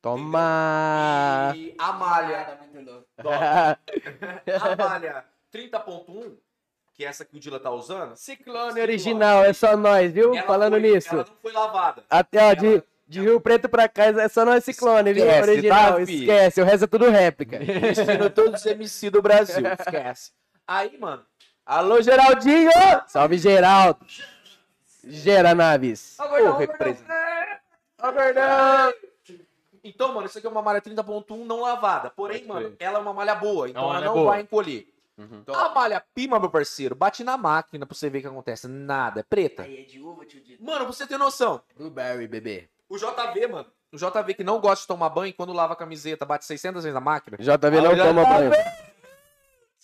Toma! 0.00 1.52
E 1.56 1.74
a 1.78 1.92
malha, 1.92 2.58
a 4.62 4.76
malha 4.76 5.24
30.1, 5.52 6.36
que 6.92 7.04
é 7.04 7.08
essa 7.08 7.24
que 7.24 7.36
o 7.36 7.40
Dila 7.40 7.58
tá 7.58 7.70
usando, 7.70 8.16
Ciclone 8.16 8.80
original, 8.80 9.44
é 9.44 9.52
só 9.52 9.76
nós, 9.76 10.12
viu? 10.12 10.34
ela 10.34 10.46
Falando 10.46 10.72
foi- 10.72 10.80
nisso. 10.82 11.08
Ela 11.14 11.24
não 11.28 11.36
foi 11.40 11.52
lavada. 11.52 12.04
Até, 12.10 12.44
ó, 12.50 12.54
de, 12.54 12.82
de 13.08 13.20
Rio 13.20 13.40
Preto 13.40 13.68
pra 13.68 13.88
cá 13.88 14.04
é 14.04 14.28
só 14.28 14.44
nós 14.44 14.64
Ciclone, 14.64 15.12
viu? 15.12 15.24
Esquece, 15.26 15.50
Original, 15.50 15.92
tá, 15.94 16.02
esquece. 16.02 16.60
O 16.60 16.64
resto 16.64 16.84
é 16.84 16.88
tudo 16.88 17.10
réplica. 17.10 17.58
Vestindo 17.58 18.30
todos 18.30 18.60
os 18.60 18.66
MC 18.66 19.10
do 19.10 19.22
Brasil, 19.22 19.64
esquece. 19.66 20.32
Aí, 20.66 20.96
mano, 20.98 21.24
Alô, 21.66 22.02
Geraldinho! 22.02 22.70
Salve, 23.06 23.38
Geraldo! 23.38 24.04
Gera 25.02 25.54
Naves. 25.54 26.16
Ô, 26.20 26.28
Gordão! 28.12 28.92
Então, 29.82 30.12
mano, 30.12 30.26
isso 30.26 30.38
aqui 30.38 30.46
é 30.46 30.50
uma 30.50 30.62
malha 30.62 30.80
30.1 30.80 31.44
não 31.44 31.60
lavada. 31.60 32.10
Porém, 32.10 32.46
mano, 32.46 32.74
ela 32.78 32.98
é 32.98 33.00
uma 33.00 33.12
malha 33.12 33.34
boa, 33.34 33.68
então 33.68 33.82
uma 33.84 33.90
ela 33.90 34.00
malha 34.00 34.06
não 34.06 34.14
boa. 34.14 34.32
vai 34.32 34.40
encolher. 34.42 34.88
Uhum. 35.16 35.44
A 35.54 35.68
malha 35.68 36.04
pima, 36.14 36.40
meu 36.40 36.50
parceiro, 36.50 36.94
bate 36.94 37.22
na 37.22 37.36
máquina 37.36 37.86
pra 37.86 37.94
você 37.94 38.10
ver 38.10 38.18
o 38.18 38.20
que 38.22 38.26
acontece. 38.26 38.66
Nada, 38.66 39.20
é 39.20 39.22
preta. 39.22 39.62
Aí 39.62 39.82
é 39.82 39.84
de 39.84 40.00
uva, 40.00 40.24
tio 40.24 40.42
Dito. 40.42 40.62
Mano, 40.62 40.84
pra 40.84 40.92
você 40.92 41.06
ter 41.06 41.18
noção, 41.18 41.62
Blueberry, 41.76 42.26
bebê. 42.26 42.68
o 42.88 42.96
JV, 42.96 43.46
mano, 43.46 43.66
o 43.92 43.96
JV 43.96 44.34
que 44.34 44.42
não 44.44 44.58
gosta 44.58 44.82
de 44.82 44.88
tomar 44.88 45.08
banho, 45.10 45.32
quando 45.34 45.52
lava 45.52 45.74
a 45.74 45.76
camiseta, 45.76 46.26
bate 46.26 46.44
600 46.44 46.82
vezes 46.82 46.94
na 46.94 47.00
máquina. 47.00 47.36
JV 47.38 47.80
não 47.80 47.96
toma 47.96 48.24
banho. 48.24 48.52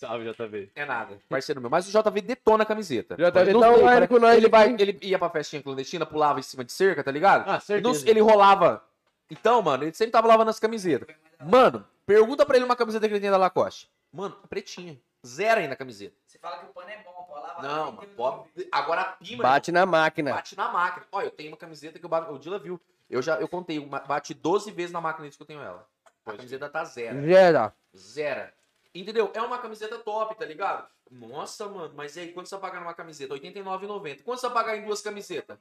Salve, 0.01 0.25
JV. 0.33 0.71
É 0.75 0.83
nada, 0.83 1.19
parceiro 1.29 1.61
meu. 1.61 1.69
Mas 1.69 1.87
o 1.87 1.91
JV 1.91 2.21
detona 2.21 2.63
a 2.63 2.65
camiseta. 2.65 3.15
JV 3.15 3.53
Não 3.53 3.59
tá 3.61 3.67
sei, 3.67 3.75
online 3.77 3.83
cara. 3.93 4.07
com 4.07 4.19
nós 4.19 4.35
Ele, 4.35 4.49
vai, 4.49 4.69
ele 4.79 4.97
ia 5.03 5.19
pra 5.19 5.29
festinha 5.29 5.61
clandestina, 5.61 6.07
pulava 6.07 6.39
em 6.39 6.43
cima 6.43 6.63
de 6.63 6.71
cerca, 6.71 7.03
tá 7.03 7.11
ligado? 7.11 7.47
Ah, 7.47 7.57
E 7.57 7.61
certeza. 7.61 8.09
ele 8.09 8.19
rolava. 8.19 8.83
Então, 9.29 9.61
mano, 9.61 9.83
ele 9.83 9.93
sempre 9.93 10.11
tava 10.11 10.27
lavando 10.27 10.49
as 10.49 10.59
camisetas. 10.59 11.07
Mano, 11.39 11.85
pergunta 12.05 12.43
pra 12.47 12.55
ele 12.55 12.65
uma 12.65 12.75
camiseta 12.75 13.07
que 13.07 13.13
ele 13.13 13.21
tem 13.21 13.29
da 13.29 13.37
Lacoste. 13.37 13.87
Mano, 14.11 14.35
pretinha. 14.49 14.97
Zero 15.25 15.61
ainda 15.61 15.73
a 15.73 15.77
camiseta. 15.77 16.15
Você 16.25 16.39
fala 16.39 16.57
que 16.57 16.65
o 16.65 16.69
pano 16.69 16.89
é 16.89 16.97
bom, 17.03 17.11
pô. 17.29 17.35
Lava 17.35 17.61
Não, 17.61 17.91
mano. 17.91 18.07
pode- 18.17 18.67
Agora 18.71 19.01
a 19.01 19.05
pima. 19.05 19.43
Bate 19.43 19.71
na 19.71 19.85
máquina. 19.85 20.33
Bate 20.33 20.57
na 20.57 20.67
máquina. 20.69 21.05
Olha, 21.11 21.25
eu 21.25 21.31
tenho 21.31 21.51
uma 21.51 21.57
camiseta 21.57 21.99
que 21.99 22.05
o, 22.07 22.09
o 22.33 22.39
Dila 22.39 22.57
viu. 22.57 22.81
Eu 23.07 23.21
já 23.21 23.35
eu 23.39 23.47
contei, 23.47 23.77
uma- 23.77 23.99
bate 23.99 24.33
12 24.33 24.71
vezes 24.71 24.91
na 24.91 24.99
máquina 24.99 25.23
desde 25.25 25.37
que 25.37 25.43
eu 25.43 25.47
tenho 25.47 25.61
ela. 25.61 25.87
A 26.25 26.31
camiseta 26.33 26.67
tá 26.67 26.83
zero. 26.83 27.21
Gera. 27.23 27.71
Zero. 27.95 28.49
Entendeu? 28.93 29.31
É 29.33 29.41
uma 29.41 29.57
camiseta 29.59 29.97
top, 29.99 30.35
tá 30.35 30.45
ligado? 30.45 30.89
Nossa, 31.09 31.67
mano, 31.67 31.93
mas 31.95 32.15
e 32.15 32.21
aí, 32.21 32.33
quanto 32.33 32.49
você 32.49 32.55
vai 32.55 32.69
pagar 32.69 32.81
numa 32.81 32.93
camiseta? 32.93 33.33
R$ 33.33 33.39
89,90. 33.39 34.23
Quanto 34.23 34.39
você 34.39 34.47
vai 34.47 34.53
pagar 34.53 34.77
em 34.77 34.85
duas 34.85 35.01
camisetas? 35.01 35.57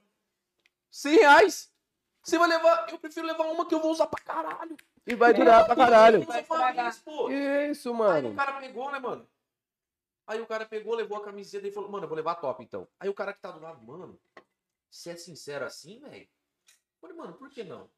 100 0.91 1.17
reais. 1.17 1.73
Você 2.23 2.39
vai 2.39 2.49
levar. 2.49 2.89
Eu 2.91 2.99
prefiro 2.99 3.27
levar 3.27 3.45
uma 3.45 3.67
que 3.67 3.75
eu 3.75 3.81
vou 3.81 3.93
usar 3.93 4.07
pra 4.07 4.23
caralho. 4.23 4.77
E 5.07 5.15
vai 5.15 5.33
durar 5.33 5.65
pra 5.65 5.77
caralho. 5.77 6.23
Vai 6.25 6.41
estragar. 6.43 7.03
Pô. 7.03 7.31
Isso, 7.31 7.89
Aí 7.89 7.95
o 7.95 7.99
mano. 7.99 8.35
cara 8.35 8.61
pegou, 8.61 8.91
né, 8.91 8.99
mano? 8.99 9.27
Aí 10.27 10.41
o 10.41 10.47
cara 10.47 10.67
pegou, 10.67 10.95
levou 10.95 11.19
a 11.19 11.25
camiseta 11.25 11.67
e 11.67 11.73
falou, 11.73 11.91
mano, 11.91 12.05
eu 12.05 12.09
vou 12.09 12.17
levar 12.17 12.33
a 12.33 12.37
top 12.37 12.63
então. 12.63 12.87
Aí 13.01 13.09
o 13.09 13.15
cara 13.15 13.33
que 13.33 13.41
tá 13.41 13.51
do 13.51 13.61
lado, 13.61 13.83
mano, 13.85 14.21
você 14.89 15.11
é 15.11 15.17
sincero 15.17 15.65
assim, 15.65 15.99
velho? 15.99 16.29
Falei, 17.01 17.17
mano, 17.17 17.33
por 17.35 17.51
que 17.51 17.65
não? 17.65 17.91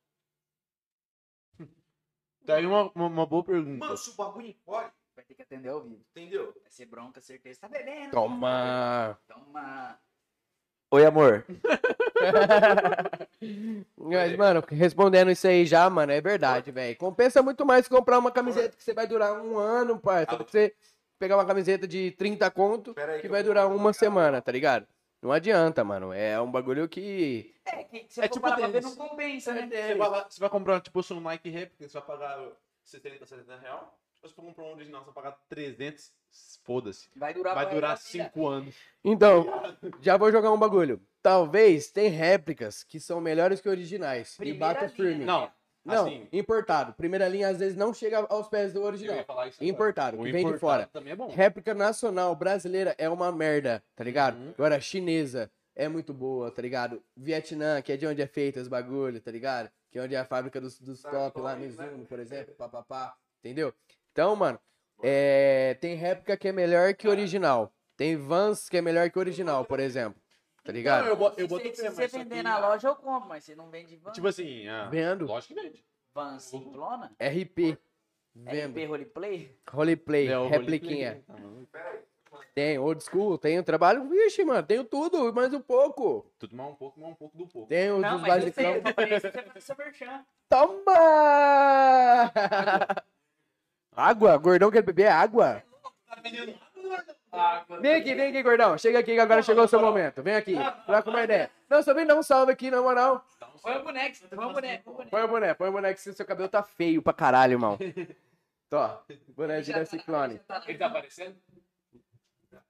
Tá 2.46 2.56
aí 2.56 2.66
uma, 2.66 2.90
uma, 2.94 3.06
uma 3.06 3.26
boa 3.26 3.44
pergunta. 3.44 3.84
Mano, 3.84 3.96
se 3.96 4.10
o 4.10 4.14
bagulho 4.14 4.52
pode, 4.64 4.90
Ter 5.32 5.36
que 5.36 5.42
atender 5.42 5.70
ao 5.70 5.80
vivo. 5.80 6.04
entendeu? 6.14 6.52
Vai 6.60 6.70
ser 6.70 6.84
bronca, 6.84 7.18
certeza. 7.18 7.60
Tá 7.60 7.68
bebendo? 7.68 8.10
Toma. 8.10 9.18
Toma. 9.26 9.98
Oi, 10.90 11.06
amor. 11.06 11.46
Mas, 13.96 14.36
mano, 14.36 14.62
respondendo 14.68 15.30
isso 15.30 15.48
aí 15.48 15.64
já, 15.64 15.88
mano, 15.88 16.12
é 16.12 16.20
verdade, 16.20 16.70
velho. 16.70 16.94
Compensa 16.98 17.42
muito 17.42 17.64
mais 17.64 17.88
comprar 17.88 18.18
uma 18.18 18.30
camiseta 18.30 18.76
que 18.76 18.84
você 18.84 18.92
vai 18.92 19.06
durar 19.06 19.40
um 19.40 19.56
ano, 19.56 19.98
parça. 19.98 20.36
Que 20.44 20.50
você 20.50 20.74
pegar 21.18 21.38
uma 21.38 21.46
camiseta 21.46 21.88
de 21.88 22.10
30 22.10 22.50
conto 22.50 22.94
que 22.94 23.20
que 23.20 23.28
vai 23.28 23.42
durar 23.42 23.66
uma 23.68 23.94
semana, 23.94 24.42
tá 24.42 24.52
ligado? 24.52 24.86
Não 25.22 25.32
adianta, 25.32 25.82
mano. 25.82 26.12
É 26.12 26.38
um 26.38 26.50
bagulho 26.50 26.86
que. 26.86 27.54
É, 27.64 27.84
que 27.84 28.04
se 28.10 28.20
É 28.20 28.26
é 28.26 28.28
tipo 28.28 28.46
pra 28.46 28.66
ver, 28.66 28.82
não 28.82 28.94
compensa, 28.94 29.54
né? 29.54 29.66
Você 29.66 29.94
vai, 29.94 30.24
você 30.28 30.40
vai 30.40 30.50
comprar, 30.50 30.78
tipo, 30.82 31.00
um 31.14 31.20
Nike 31.20 31.48
réplica, 31.48 31.88
você 31.88 31.98
vai 31.98 32.06
pagar 32.06 32.38
70, 32.84 33.24
70 33.24 33.56
real. 33.56 33.98
Se 34.22 34.28
você 34.28 34.34
for 34.36 34.42
comprar 34.44 34.64
um 34.66 34.72
original, 34.74 35.00
você 35.00 35.06
vai 35.06 35.14
pagar 35.14 35.36
300, 35.48 36.12
foda-se. 36.62 37.08
Vai 37.16 37.34
durar 37.34 37.56
Vai 37.56 37.64
pra 37.66 37.74
durar 37.74 37.90
resto 37.90 38.06
da 38.06 38.12
vida. 38.24 38.24
5 38.32 38.46
anos. 38.46 38.74
Então, 39.02 39.46
já 40.00 40.16
vou 40.16 40.30
jogar 40.30 40.52
um 40.52 40.58
bagulho. 40.58 41.02
Talvez 41.20 41.90
tem 41.90 42.08
réplicas 42.08 42.84
que 42.84 43.00
são 43.00 43.20
melhores 43.20 43.60
que 43.60 43.68
originais. 43.68 44.36
Primeira 44.36 44.56
e 44.56 44.60
bata 44.60 44.88
firme. 44.88 45.14
né? 45.20 45.24
Não, 45.24 45.50
Não, 45.84 46.06
assim- 46.06 46.28
importado. 46.32 46.92
Primeira 46.94 47.26
linha 47.26 47.48
às 47.48 47.58
vezes 47.58 47.76
não 47.76 47.92
chega 47.92 48.24
aos 48.28 48.46
pés 48.48 48.72
do 48.72 48.78
eu 48.78 48.84
original. 48.84 49.16
ia 49.16 49.24
falar 49.24 49.48
isso 49.48 49.56
agora. 49.60 49.68
Importado, 49.74 50.16
que 50.16 50.30
vem 50.30 50.52
de 50.52 50.56
fora. 50.58 50.86
Também 50.92 51.12
é 51.14 51.16
bom. 51.16 51.28
Réplica 51.28 51.74
nacional 51.74 52.36
brasileira 52.36 52.94
é 52.98 53.08
uma 53.10 53.32
merda, 53.32 53.82
tá 53.96 54.04
ligado? 54.04 54.36
Uhum. 54.36 54.50
Agora, 54.56 54.80
chinesa 54.80 55.50
é 55.74 55.88
muito 55.88 56.14
boa, 56.14 56.48
tá 56.52 56.62
ligado? 56.62 57.02
Vietnã, 57.16 57.82
que 57.82 57.90
é 57.90 57.96
de 57.96 58.06
onde 58.06 58.22
é 58.22 58.26
feito 58.28 58.60
os 58.60 58.68
bagulho, 58.68 59.20
tá 59.20 59.32
ligado? 59.32 59.68
Que 59.90 59.98
é 59.98 60.02
onde 60.02 60.14
é 60.14 60.18
a 60.20 60.24
fábrica 60.24 60.60
dos, 60.60 60.78
dos 60.78 61.02
top 61.02 61.40
lá, 61.40 61.56
Mizuno, 61.56 62.06
por 62.06 62.20
exemplo, 62.20 62.54
papapá, 62.54 63.16
entendeu? 63.40 63.74
Então, 64.12 64.36
mano, 64.36 64.58
é, 65.02 65.74
tem 65.80 65.94
réplica 65.94 66.36
que 66.36 66.48
é 66.48 66.52
melhor 66.52 66.92
que 66.94 67.08
original. 67.08 67.72
Tem 67.96 68.16
Vans 68.16 68.68
que 68.68 68.76
é 68.76 68.82
melhor 68.82 69.10
que 69.10 69.18
original, 69.18 69.64
por 69.64 69.80
exemplo. 69.80 70.20
Tá 70.64 70.70
ligado? 70.72 71.02
Não, 71.04 71.08
eu, 71.10 71.16
bo- 71.16 71.28
eu 71.36 71.46
Se 71.46 71.46
boto 71.48 71.74
se 71.76 71.88
você 71.90 72.06
vender 72.06 72.42
na 72.42 72.58
loja, 72.58 72.88
eu 72.88 72.94
compro, 72.94 73.28
mas 73.28 73.42
você 73.44 73.54
não 73.56 73.68
vende 73.70 73.96
van. 73.96 74.12
Tipo 74.12 74.28
assim, 74.28 74.68
ah, 74.68 74.88
Vendo. 74.90 75.26
lógico 75.26 75.54
que 75.54 75.60
vende. 75.60 75.84
van 76.14 76.38
ciclona? 76.38 77.10
RP. 77.18 77.76
Vendo. 78.34 78.78
RP 78.78 78.86
roleplay? 78.86 79.58
Roleplay, 79.70 80.28
É, 80.28 80.38
o 80.38 80.46
repliquinha. 80.48 81.22
roleplay. 81.28 82.02
Tá, 82.30 82.38
Tem, 82.54 82.78
old 82.78 83.02
school, 83.02 83.36
tem 83.38 83.58
o 83.58 83.64
trabalho. 83.64 84.08
Vixe, 84.08 84.44
mano, 84.44 84.62
tenho 84.62 84.84
tudo, 84.84 85.32
mais 85.34 85.52
um 85.52 85.60
pouco. 85.60 86.30
Tudo 86.38 86.54
mais 86.56 86.70
um 86.70 86.74
pouco, 86.76 87.00
mais 87.00 87.12
um 87.12 87.16
pouco 87.16 87.36
do 87.36 87.46
pouco. 87.46 87.68
Tem 87.68 87.90
os 87.90 88.00
Não, 88.00 88.12
dos 88.12 88.20
mas 88.22 88.46
eu 88.46 88.52
sei, 88.52 88.80
basicão. 88.80 89.06
isso, 89.16 89.30
você 89.30 89.42
faz 89.42 89.64
seu 89.64 89.76
merchan. 89.76 90.24
Toma! 90.48 90.92
Água? 93.94 94.36
Gordão 94.36 94.70
quer 94.70 94.82
beber 94.82 95.08
água? 95.08 95.62
Vem 97.80 97.94
aqui, 97.94 98.14
vem 98.14 98.28
aqui, 98.28 98.42
gordão. 98.42 98.76
Chega 98.76 98.98
aqui 98.98 99.14
que 99.14 99.20
agora 99.20 99.42
chegou 99.42 99.64
o 99.64 99.68
seu 99.68 99.80
momento. 99.80 100.22
Vem 100.22 100.34
aqui, 100.34 100.54
troca 100.86 101.08
uma 101.08 101.22
ideia. 101.22 101.50
Não, 101.68 101.82
só 101.82 101.94
vem 101.94 102.06
dar 102.06 102.16
um 102.16 102.22
salve 102.22 102.52
aqui, 102.52 102.70
na 102.70 102.82
moral. 102.82 103.24
Põe 103.62 103.76
o 103.78 103.82
boneco, 103.82 104.28
põe 104.28 104.44
o 104.44 104.52
boneco, 104.52 104.84
põe 104.84 104.92
o 104.92 104.96
boneco. 104.96 105.10
Põe 105.10 105.22
o 105.22 105.28
boné, 105.28 105.54
põe 105.54 105.68
o 105.68 105.72
boné 105.72 105.94
que 105.94 106.00
seu 106.00 106.26
cabelo 106.26 106.48
tá 106.48 106.62
feio 106.62 107.00
pra 107.00 107.12
caralho, 107.12 107.52
irmão. 107.52 107.78
Tó, 108.68 109.04
boné 109.28 109.60
de 109.60 109.72
da 109.72 109.84
Ciclone. 109.86 110.40
Ele 110.66 110.78
tá 110.78 110.86
aparecendo? 110.86 111.36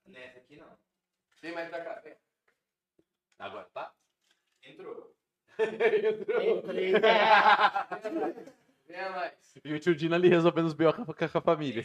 Nessa 0.07 0.39
aqui 0.39 0.57
não. 0.57 0.67
Vem 1.41 1.52
mais 1.52 1.68
pra 1.68 1.81
cá. 1.81 2.02
Agora, 3.39 3.67
tá? 3.73 3.92
Entrou. 4.62 5.12
Venha 5.59 6.62
mais. 8.20 8.52
E 9.65 9.73
o 9.75 9.81
tio 9.81 9.94
Dino 9.94 10.15
ali 10.15 10.28
resolvendo 10.28 10.67
os 10.67 10.73
B.O. 10.75 10.93
com 10.93 11.02
a- 11.02 11.28
com 11.28 11.39
a 11.39 11.41
família. 11.43 11.85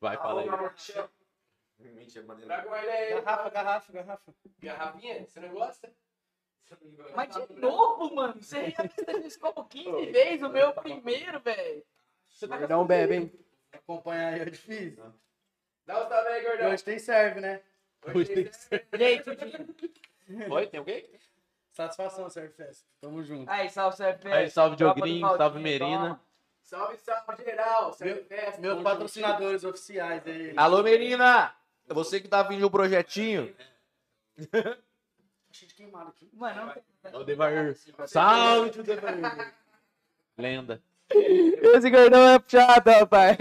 Vai, 0.00 0.16
fala 0.16 0.42
aí. 0.42 0.48
Mentira, 1.78 2.24
maneiro. 2.24 2.48
Traga 2.48 2.68
uma 2.68 2.78
ideia 2.82 3.16
aí. 3.16 3.22
Garrafa, 3.22 3.50
garrafa, 3.50 3.92
garrafa. 3.92 4.34
Garrafinha? 4.60 5.26
Você 5.26 5.40
não 5.40 5.48
gosta? 5.50 5.92
Mas 7.14 7.34
de 7.34 7.52
novo, 7.60 8.14
mano, 8.14 8.40
você 8.40 8.72
como 9.40 9.64
15 9.68 10.06
vezes, 10.06 10.42
o 10.42 10.48
meu 10.48 10.72
primeiro, 10.72 11.38
velho. 11.40 11.84
Gordão 12.48 12.86
bebe, 12.86 13.14
hein? 13.16 13.32
Acompanhar 13.72 14.32
aí 14.34 14.40
é 14.40 14.44
difícil. 14.46 15.02
Dá 15.84 16.04
um 16.04 16.08
salve 16.08 16.28
aí, 16.28 16.42
gordão. 16.44 16.70
Hoje 16.72 16.84
tem 16.84 16.98
serve, 16.98 17.40
né? 17.40 17.60
Hoje 18.14 18.32
tem 18.34 18.44
que 18.44 18.56
ser. 18.56 18.88
Gente, 18.94 19.22
Tudinho. 19.24 20.52
Oi, 20.52 20.66
tem 20.66 20.78
alguém? 20.78 21.10
Satisfação, 21.72 22.28
Serve 22.28 22.52
Fest. 22.52 22.84
Tamo 23.00 23.22
junto. 23.22 23.50
Aí, 23.50 23.68
salve, 23.70 23.96
CFP. 23.96 24.30
Aí, 24.32 24.50
salve, 24.50 24.76
Diogrinho, 24.76 25.26
salve, 25.36 25.58
Merina. 25.58 25.98
toma. 26.00 26.20
Salve, 26.62 26.96
salve 26.98 27.44
geral. 27.44 27.92
Serve 27.94 28.22
festa. 28.24 28.60
Meus 28.60 28.82
patrocinadores 28.82 29.64
oficiais 29.64 30.22
aí. 30.26 30.52
Alô, 30.56 30.82
Merina! 30.82 31.54
É 31.88 31.94
você 31.94 32.20
que 32.20 32.28
tá 32.28 32.42
vindo 32.42 32.66
um 32.66 32.70
projetinho? 32.70 33.54
Cheio 35.50 35.68
de 35.68 35.74
queimado 35.74 36.10
aqui. 36.10 36.30
Mano, 36.32 36.66
não 36.66 36.72
tem. 36.72 36.82
É 37.04 37.16
o 37.16 37.24
Devair. 37.24 37.76
Salve, 38.06 38.70
tio 38.70 38.82
Devair. 38.84 39.54
Lenda. 40.38 40.82
Esse 41.10 41.90
gordão 41.90 42.26
é 42.36 42.38
chato, 42.46 42.86
rapaz. 42.88 43.36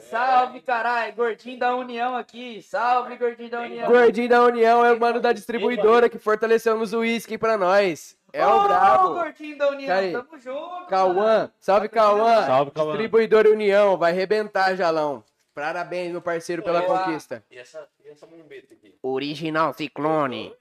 Salve, 0.00 0.60
caralho. 0.60 1.14
Gordinho 1.14 1.58
da 1.58 1.74
União 1.76 2.16
aqui. 2.16 2.62
Salve, 2.62 3.16
gordinho 3.16 3.50
da 3.50 3.60
União. 3.60 3.86
Gordinho 3.88 4.28
da 4.28 4.42
União 4.44 4.84
é 4.84 4.92
o 4.92 4.98
mano 4.98 5.20
da 5.20 5.32
distribuidora 5.32 6.08
que 6.08 6.18
fortaleceu 6.18 6.76
nos 6.76 6.92
uísque 6.92 7.36
pra 7.38 7.56
nós. 7.56 8.16
É 8.32 8.46
o 8.46 8.56
Ô, 8.56 8.62
brabo. 8.64 9.14
gordinho 9.14 9.56
da 9.56 9.68
União. 9.70 9.88
Cara. 9.88 10.12
Tamo 10.12 10.38
junto. 10.38 10.86
Cauã, 10.86 11.50
salve 11.60 11.88
Cauã. 11.88 12.46
Salve, 12.46 12.70
Cauã. 12.72 12.90
Distribuidora 12.92 13.50
União, 13.50 13.96
vai 13.96 14.12
arrebentar, 14.12 14.74
Jalão. 14.76 15.24
Parabéns, 15.54 16.12
meu 16.12 16.22
parceiro, 16.22 16.62
pela 16.62 16.82
conquista. 16.82 17.42
E 17.50 17.58
essa, 17.58 17.88
e 18.04 18.08
essa 18.08 18.26
bombeta 18.26 18.74
aqui? 18.74 18.94
Original 19.02 19.72
Ciclone. 19.72 20.54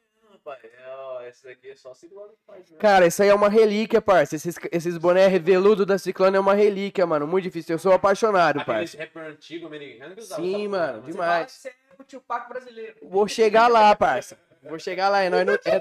É, 0.56 0.96
ó, 0.96 1.22
essa 1.22 1.48
daqui 1.48 1.70
é 1.70 1.76
só 1.76 1.94
Ciclone 1.94 2.30
que 2.34 2.46
faz, 2.46 2.70
né? 2.72 2.78
Cara, 2.80 3.06
isso 3.08 3.22
aí 3.24 3.30
é 3.30 3.34
uma 3.34 3.50
relíquia, 3.50 4.02
parça. 4.02 4.36
Esses, 4.36 4.56
esses 4.72 4.98
boné 4.98 5.28
veludo 5.40 5.86
da 5.86 5.98
Ciclone 5.98 6.38
é 6.38 6.40
uma 6.40 6.54
relíquia, 6.54 7.06
mano. 7.06 7.28
Muito 7.28 7.44
difícil. 7.44 7.76
Eu 7.76 7.80
sou 7.80 7.92
apaixonado, 7.92 8.60
Aquele 8.60 8.78
parça. 8.78 8.98
rapper 8.98 9.24
antigo 9.24 9.68
americano 9.68 10.16
que 10.16 10.22
usava. 10.22 10.42
Sim, 10.42 10.68
mano, 10.68 11.02
Você 11.02 11.12
demais. 11.12 11.52
Você 11.52 11.70
é 11.70 11.74
o 12.00 12.04
brasileiro. 12.50 12.96
Vou 13.04 13.28
chegar 13.28 13.68
lá, 13.68 13.96
parça. 13.96 14.38
Vou 14.64 14.80
chegar 14.80 15.08
lá, 15.08 15.22
é 15.22 15.30
nós 15.30 15.46
no, 15.46 15.54
é, 15.66 15.80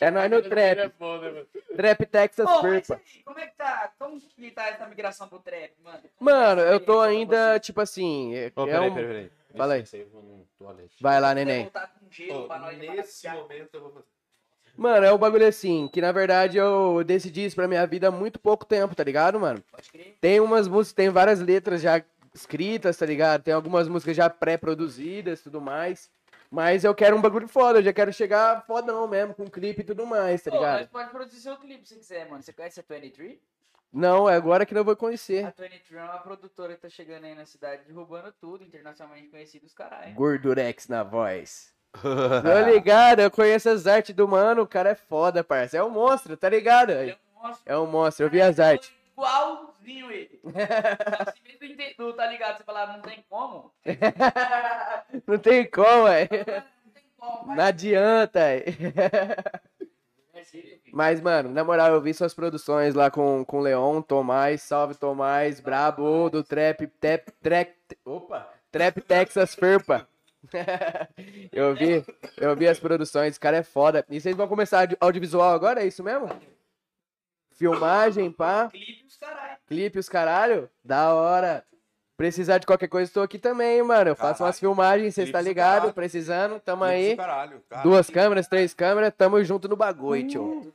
é 0.00 0.10
nós 0.10 0.30
no 0.30 0.38
É 0.38 0.42
trap. 0.42 0.92
bom, 0.98 1.18
né, 1.18 1.30
mano? 1.30 1.46
Trap 1.76 2.06
Texas 2.06 2.46
aí, 2.48 2.56
como 3.24 3.38
é 3.38 3.46
que 3.46 3.56
tá? 3.56 3.92
Como 3.98 4.20
que 4.20 4.50
tá 4.50 4.68
essa 4.68 4.86
migração 4.86 5.28
pro 5.28 5.38
trap, 5.38 5.70
mano? 5.84 6.00
Mano, 6.18 6.60
eu 6.62 6.80
tô 6.80 7.00
ainda, 7.00 7.60
tipo 7.60 7.80
assim. 7.80 8.34
É, 8.34 8.46
é 8.46 8.50
peraí, 8.50 8.90
um- 8.90 8.94
peraí, 8.94 9.06
peraí. 9.08 9.30
Fala 9.56 9.74
aí. 9.74 9.84
Vai 11.00 11.20
lá, 11.20 11.34
neném. 11.34 11.70
nesse 12.78 13.28
momento 13.28 13.74
eu 13.74 13.80
vou 13.80 13.92
fazer. 13.92 14.06
Mano, 14.74 15.04
é 15.04 15.12
um 15.12 15.18
bagulho 15.18 15.46
assim, 15.46 15.86
que 15.88 16.00
na 16.00 16.12
verdade 16.12 16.56
eu 16.56 17.04
decidi 17.04 17.44
isso 17.44 17.56
pra 17.56 17.68
minha 17.68 17.86
vida 17.86 18.08
há 18.08 18.10
muito 18.10 18.38
pouco 18.38 18.64
tempo, 18.64 18.94
tá 18.94 19.04
ligado, 19.04 19.38
mano? 19.38 19.62
Pode 19.70 19.90
crer. 19.90 20.16
Tem 20.20 20.40
umas 20.40 20.66
músicas, 20.66 20.94
tem 20.94 21.10
várias 21.10 21.40
letras 21.40 21.82
já 21.82 22.02
escritas, 22.34 22.96
tá 22.96 23.04
ligado? 23.04 23.42
Tem 23.42 23.52
algumas 23.52 23.86
músicas 23.86 24.16
já 24.16 24.30
pré-produzidas 24.30 25.40
e 25.40 25.42
tudo 25.44 25.60
mais. 25.60 26.10
Mas 26.50 26.84
eu 26.84 26.94
quero 26.94 27.16
um 27.16 27.20
bagulho 27.20 27.48
foda, 27.48 27.78
eu 27.78 27.82
já 27.82 27.92
quero 27.92 28.12
chegar 28.12 28.64
fodão 28.66 29.06
mesmo, 29.08 29.34
com 29.34 29.48
clipe 29.48 29.80
e 29.80 29.84
tudo 29.84 30.06
mais, 30.06 30.42
tá 30.42 30.50
Pô, 30.50 30.56
nós 30.58 30.66
ligado? 30.66 30.88
pode 30.90 31.10
produzir 31.10 31.40
seu 31.40 31.56
clipe 31.56 31.88
se 31.88 31.96
quiser, 31.96 32.28
mano. 32.28 32.42
Você 32.42 32.52
conhece 32.52 32.78
a 32.80 32.84
23? 32.86 33.38
Não, 33.92 34.28
é 34.28 34.34
agora 34.34 34.64
que 34.64 34.74
eu 34.74 34.84
vou 34.84 34.96
conhecer. 34.96 35.44
A 35.44 35.50
23 35.50 35.82
é 35.92 36.02
uma 36.02 36.18
produtora 36.18 36.74
que 36.74 36.80
tá 36.80 36.88
chegando 36.88 37.24
aí 37.24 37.34
na 37.34 37.44
cidade, 37.44 37.82
derrubando 37.86 38.32
tudo, 38.40 38.64
internacionalmente 38.64 39.28
conhecido 39.28 39.66
os 39.66 39.74
caralho. 39.74 40.14
Gordurex 40.14 40.88
na 40.88 41.02
voz. 41.02 41.72
Tô 41.92 42.70
ligado, 42.70 43.20
eu 43.20 43.30
conheço 43.30 43.68
as 43.68 43.86
artes 43.86 44.14
do 44.14 44.26
mano, 44.26 44.62
o 44.62 44.66
cara 44.66 44.90
é 44.90 44.94
foda, 44.94 45.44
parça. 45.44 45.76
É 45.76 45.82
um 45.84 45.90
monstro, 45.90 46.36
tá 46.38 46.48
ligado? 46.48 46.90
Ele 46.90 47.10
é 47.10 47.14
um 47.14 47.42
monstro. 47.42 47.62
É 47.66 47.78
um 47.78 47.86
monstro, 47.86 48.26
eu 48.26 48.30
vi 48.30 48.40
as 48.40 48.58
artes. 48.58 48.90
Igualzinho 49.12 50.10
ele. 50.10 50.40
Se 51.58 51.66
inte- 51.66 51.94
do, 51.98 52.14
tá 52.14 52.26
ligado? 52.26 52.56
Você 52.56 52.64
falar, 52.64 52.86
não 52.94 53.02
tem 53.02 53.22
como. 53.28 53.70
Não 55.26 55.38
tem 55.38 55.70
como, 55.70 56.08
é. 56.08 56.22
Não 56.30 56.92
tem 56.94 57.04
como. 57.18 57.54
Não 57.54 57.62
adianta. 57.64 58.40
é. 58.40 58.64
Mas, 60.92 61.20
mano, 61.20 61.50
na 61.50 61.64
moral, 61.64 61.92
eu 61.92 62.00
vi 62.00 62.12
suas 62.14 62.34
produções 62.34 62.94
lá 62.94 63.10
com, 63.10 63.44
o 63.48 63.60
Leon, 63.60 64.02
Tomás, 64.02 64.62
salve 64.62 64.94
Tomás, 64.94 65.60
brabo, 65.60 66.28
do 66.30 66.42
Trap, 66.44 66.86
Trap, 67.42 67.78
opa, 68.04 68.48
Trap 68.70 69.00
Texas 69.06 69.54
Ferpa. 69.54 70.08
eu 71.52 71.74
vi, 71.74 72.04
eu 72.36 72.56
vi 72.56 72.66
as 72.66 72.78
produções, 72.80 73.38
cara 73.38 73.58
é 73.58 73.62
foda. 73.62 74.04
E 74.10 74.20
vocês 74.20 74.34
vão 74.36 74.48
começar 74.48 74.80
audio- 74.80 74.96
audiovisual 75.00 75.52
agora, 75.54 75.82
é 75.82 75.86
isso 75.86 76.02
mesmo? 76.02 76.28
Filmagem, 77.52 78.30
pá, 78.32 78.68
Clipe 78.68 79.04
os 79.06 79.16
caralho. 79.16 79.56
clipe, 79.66 79.98
os 79.98 80.08
caralho, 80.08 80.70
da 80.84 81.14
hora. 81.14 81.64
Precisar 82.16 82.58
de 82.58 82.66
qualquer 82.66 82.88
coisa, 82.88 83.08
estou 83.08 83.22
aqui 83.22 83.38
também, 83.38 83.82
mano. 83.82 84.10
Eu 84.10 84.16
faço 84.16 84.44
umas 84.44 84.58
filmagens, 84.58 85.14
vocês 85.14 85.30
tá 85.30 85.38
Clipes 85.38 85.44
do 85.44 85.48
ligado? 85.48 85.74
caralho. 85.74 85.94
Precisando, 85.94 86.60
tamo 86.60 86.84
aí. 86.84 87.16
Caralho, 87.16 87.62
cara. 87.68 87.82
Duas 87.82 88.10
câmeras, 88.10 88.46
três 88.46 88.74
câmeras, 88.74 89.12
tamo 89.16 89.42
junto 89.42 89.68
no 89.68 89.76
bagulho, 89.76 90.28
tio. 90.28 90.72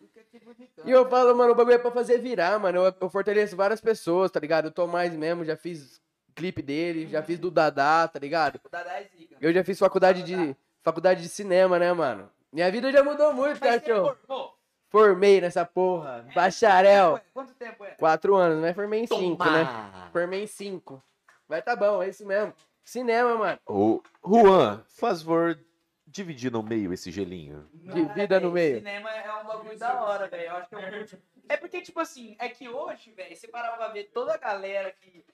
E 0.86 0.92
eu 0.92 1.08
falo, 1.10 1.36
mano, 1.36 1.52
o 1.52 1.56
bagulho 1.56 1.76
é 1.76 1.78
pra 1.78 1.92
fazer 1.92 2.20
virar, 2.20 2.60
mano. 2.60 2.80
Eu, 2.86 2.94
eu 3.00 3.10
fortaleço 3.10 3.56
várias 3.56 3.80
pessoas, 3.80 4.32
tá 4.32 4.40
ligado? 4.40 4.68
O 4.68 4.72
Tomás 4.72 5.14
mesmo, 5.14 5.46
já 5.46 5.56
fiz 5.56 6.02
clipe 6.36 6.62
dele, 6.62 7.08
já 7.08 7.24
fiz 7.24 7.40
do 7.40 7.50
Dadá, 7.50 8.08
tá 8.08 8.20
ligado? 8.20 8.60
O 8.64 8.70
Dadá 8.70 9.00
é 9.00 9.04
zica. 9.04 9.36
Eu 9.42 9.52
já 9.54 9.64
fiz 9.64 9.80
faculdade 9.80 10.24
de, 10.24 10.56
faculdade 10.84 11.22
de 11.22 11.30
cinema, 11.30 11.80
né, 11.80 11.92
mano? 11.94 12.30
Minha 12.52 12.72
vida 12.72 12.92
já 12.92 13.04
mudou 13.04 13.34
muito, 13.34 13.60
Mas 13.60 13.74
você 13.74 13.80
cachorro. 13.80 14.16
formou? 14.28 14.58
Formei 14.90 15.42
nessa 15.42 15.66
porra. 15.66 16.26
Bacharel. 16.34 17.20
Quanto 17.34 17.54
tempo 17.56 17.84
é? 17.84 17.90
Quatro 17.92 18.36
anos, 18.36 18.62
mas 18.62 18.74
formei 18.76 19.02
em 19.02 19.08
cinco, 19.08 19.44
né? 19.46 19.68
Formei 20.14 20.44
em 20.44 20.48
cinco. 20.48 21.04
Mas 21.48 21.64
tá 21.64 21.76
bom, 21.76 22.03
é 22.03 22.09
isso 22.09 22.26
mesmo. 22.26 22.53
Cinema, 22.84 23.35
mano. 23.35 23.59
Ô, 23.66 24.01
Juan, 24.26 24.84
faz 24.88 25.22
favor, 25.22 25.59
dividir 26.06 26.51
no 26.51 26.64
meio 26.64 26.93
esse 26.93 27.11
gelinho. 27.11 27.69
Divida 27.74 28.40
no 28.40 28.51
meio. 28.51 28.77
Cinema 28.77 29.11
é 29.11 29.34
um 29.34 29.45
bagulho 29.45 29.77
da 29.77 30.03
hora, 30.03 30.27
velho. 30.27 30.43
Eu 30.43 30.56
acho 30.56 30.69
que 30.69 30.76
é 30.76 30.77
um 30.77 30.92
curto. 30.92 31.22
É 31.50 31.58
porque, 31.58 31.82
tipo 31.82 32.00
assim, 32.00 32.35
é 32.40 32.50
que 32.50 32.67
hoje, 32.67 33.11
velho, 33.11 33.35
você 33.35 33.48
parava 33.48 33.77
pra 33.77 33.88
ver 33.90 34.06
toda 34.06 34.34
a 34.34 34.38
galera 34.38 34.92
que. 34.92 35.26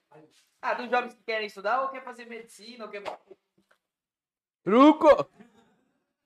Ah, 0.61 0.75
dos 0.75 0.89
jovens 0.89 1.13
que 1.13 1.23
querem 1.23 1.47
estudar 1.47 1.81
ou 1.81 1.89
quer 1.89 2.03
fazer 2.03 2.25
medicina, 2.25 2.85
ou 2.85 2.91
quer. 2.91 3.03
Truco! 4.63 5.29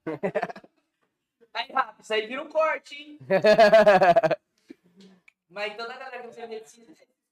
Aí, 1.53 1.71
rápido, 1.71 2.03
isso 2.03 2.13
aí 2.13 2.27
vira 2.27 2.43
um 2.43 2.49
corte, 2.49 2.93
hein? 2.93 3.17
Mas 5.49 5.75
toda 5.75 5.91
a 5.91 5.97
galera 5.97 6.17
que 6.17 6.27
quer 6.27 6.29
fazer 6.35 6.47
medicina, 6.47 6.85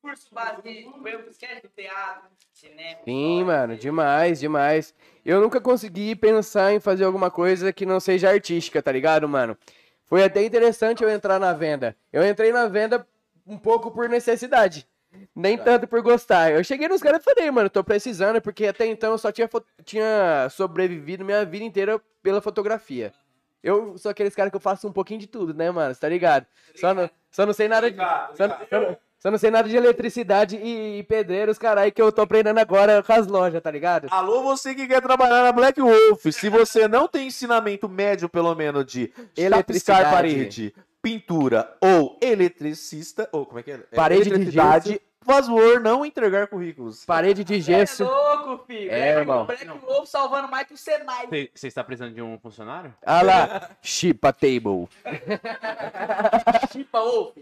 curso 0.06 0.28
básico, 0.32 0.68
eu 1.08 1.20
esquece 1.30 1.62
do 1.64 1.70
teatro, 1.70 2.30
cinema. 2.54 3.00
Sim, 3.04 3.40
história, 3.40 3.46
mano, 3.46 3.74
você- 3.74 3.80
demais, 3.82 4.40
demais. 4.40 4.94
Eu 5.26 5.42
nunca 5.42 5.60
consegui 5.60 6.16
pensar 6.16 6.74
em 6.74 6.80
fazer 6.80 7.06
alguma 7.06 7.32
coisa 7.32 7.74
que 7.74 7.86
não 7.86 8.00
seja 8.00 8.30
artística, 8.30 8.82
tá 8.84 8.92
ligado, 8.92 9.28
mano? 9.28 9.58
Foi 10.06 10.24
até 10.24 10.44
interessante 10.46 11.04
eu 11.04 11.10
entrar 11.10 11.40
na 11.40 11.52
venda. 11.54 11.96
Eu 12.14 12.24
entrei 12.28 12.52
na 12.52 12.68
venda 12.68 13.08
um 13.48 13.58
pouco 13.58 13.90
por 13.90 14.08
necessidade. 14.08 14.88
Nem 15.36 15.58
tanto 15.58 15.88
por 15.88 16.02
gostar. 16.04 16.52
Eu 16.52 16.64
cheguei 16.64 16.88
nos 16.88 17.02
caras 17.02 17.22
e 17.22 17.24
falei, 17.24 17.50
mano, 17.50 17.70
tô 17.70 17.84
precisando, 17.84 18.40
porque 18.42 18.68
até 18.68 18.86
então 18.86 19.12
eu 19.14 19.18
só 19.18 19.32
tinha, 19.32 19.50
tinha 19.84 20.48
sobrevivido 20.52 21.26
minha 21.26 21.44
vida 21.46 21.66
inteira 21.66 22.00
pela 22.22 22.42
fotografia. 22.42 23.12
Eu 23.64 23.98
sou 23.98 24.12
aqueles 24.12 24.36
caras 24.36 24.52
que 24.52 24.56
eu 24.58 24.62
faço 24.62 24.88
um 24.88 24.92
pouquinho 24.92 25.20
de 25.20 25.26
tudo, 25.28 25.52
né, 25.54 25.72
mano? 25.72 25.92
Você 25.94 26.00
tá 26.00 26.08
ligado? 26.10 26.46
Só 26.76 26.94
não, 26.94 27.10
só 27.32 27.46
não 27.48 27.54
sei 27.54 27.68
nada 27.68 27.90
de. 27.90 27.98
Só, 27.98 28.48
não- 28.48 28.58
só 28.70 28.80
não- 28.82 28.98
só 29.26 29.32
não 29.32 29.40
sei 29.40 29.50
nada 29.50 29.68
de 29.68 29.76
eletricidade 29.76 30.56
e, 30.56 31.00
e 31.00 31.04
pedreiros, 31.04 31.58
caralho, 31.58 31.92
que 31.92 32.00
eu 32.00 32.12
tô 32.12 32.22
aprendendo 32.22 32.60
agora 32.60 33.02
com 33.02 33.12
as 33.12 33.26
lojas, 33.26 33.60
tá 33.60 33.72
ligado? 33.72 34.08
Alô, 34.12 34.44
você 34.44 34.76
que 34.76 34.86
quer 34.86 35.02
trabalhar 35.02 35.42
na 35.42 35.52
Black 35.52 35.82
Wolf. 35.82 36.24
Se 36.32 36.48
você 36.48 36.88
não 36.88 37.08
tem 37.08 37.26
ensinamento 37.26 37.90
médio, 37.90 38.30
pelo 38.30 38.54
menos, 38.54 38.86
de 38.86 39.12
Eletricidade. 39.36 40.12
parede, 40.12 40.76
pintura 41.02 41.76
ou 41.82 42.20
eletricista, 42.22 43.28
ou 43.32 43.48
como 43.48 43.62
é 43.62 43.64
que 43.64 43.72
é? 43.72 43.80
É, 43.92 43.96
Parede 43.96 44.26
de 44.26 44.30
eletricidade, 44.30 45.02
faz 45.26 45.48
favor, 45.48 45.80
não 45.80 46.06
entregar 46.06 46.48
currículos. 46.48 47.04
Parede 47.06 47.44
de 47.44 47.62
Você 47.62 47.74
é 47.74 47.78
gesso. 47.80 48.04
louco, 48.04 48.64
filho. 48.66 48.92
É, 48.92 49.14
Black- 49.16 49.20
irmão. 49.20 49.46
Black 49.46 49.68
Wolf 49.86 50.08
salvando 50.10 50.48
mais 50.50 50.68
que 50.68 50.74
o 50.74 50.78
Senai. 50.78 51.28
Você 51.54 51.68
está 51.68 51.84
precisando 51.84 52.14
de 52.14 52.22
um 52.22 52.38
funcionário? 52.40 52.94
Ah 53.06 53.22
lá, 53.22 53.70
Chipa 53.82 54.32
Table. 54.32 54.88
Chipa 56.72 57.00
Wolf. 57.02 57.36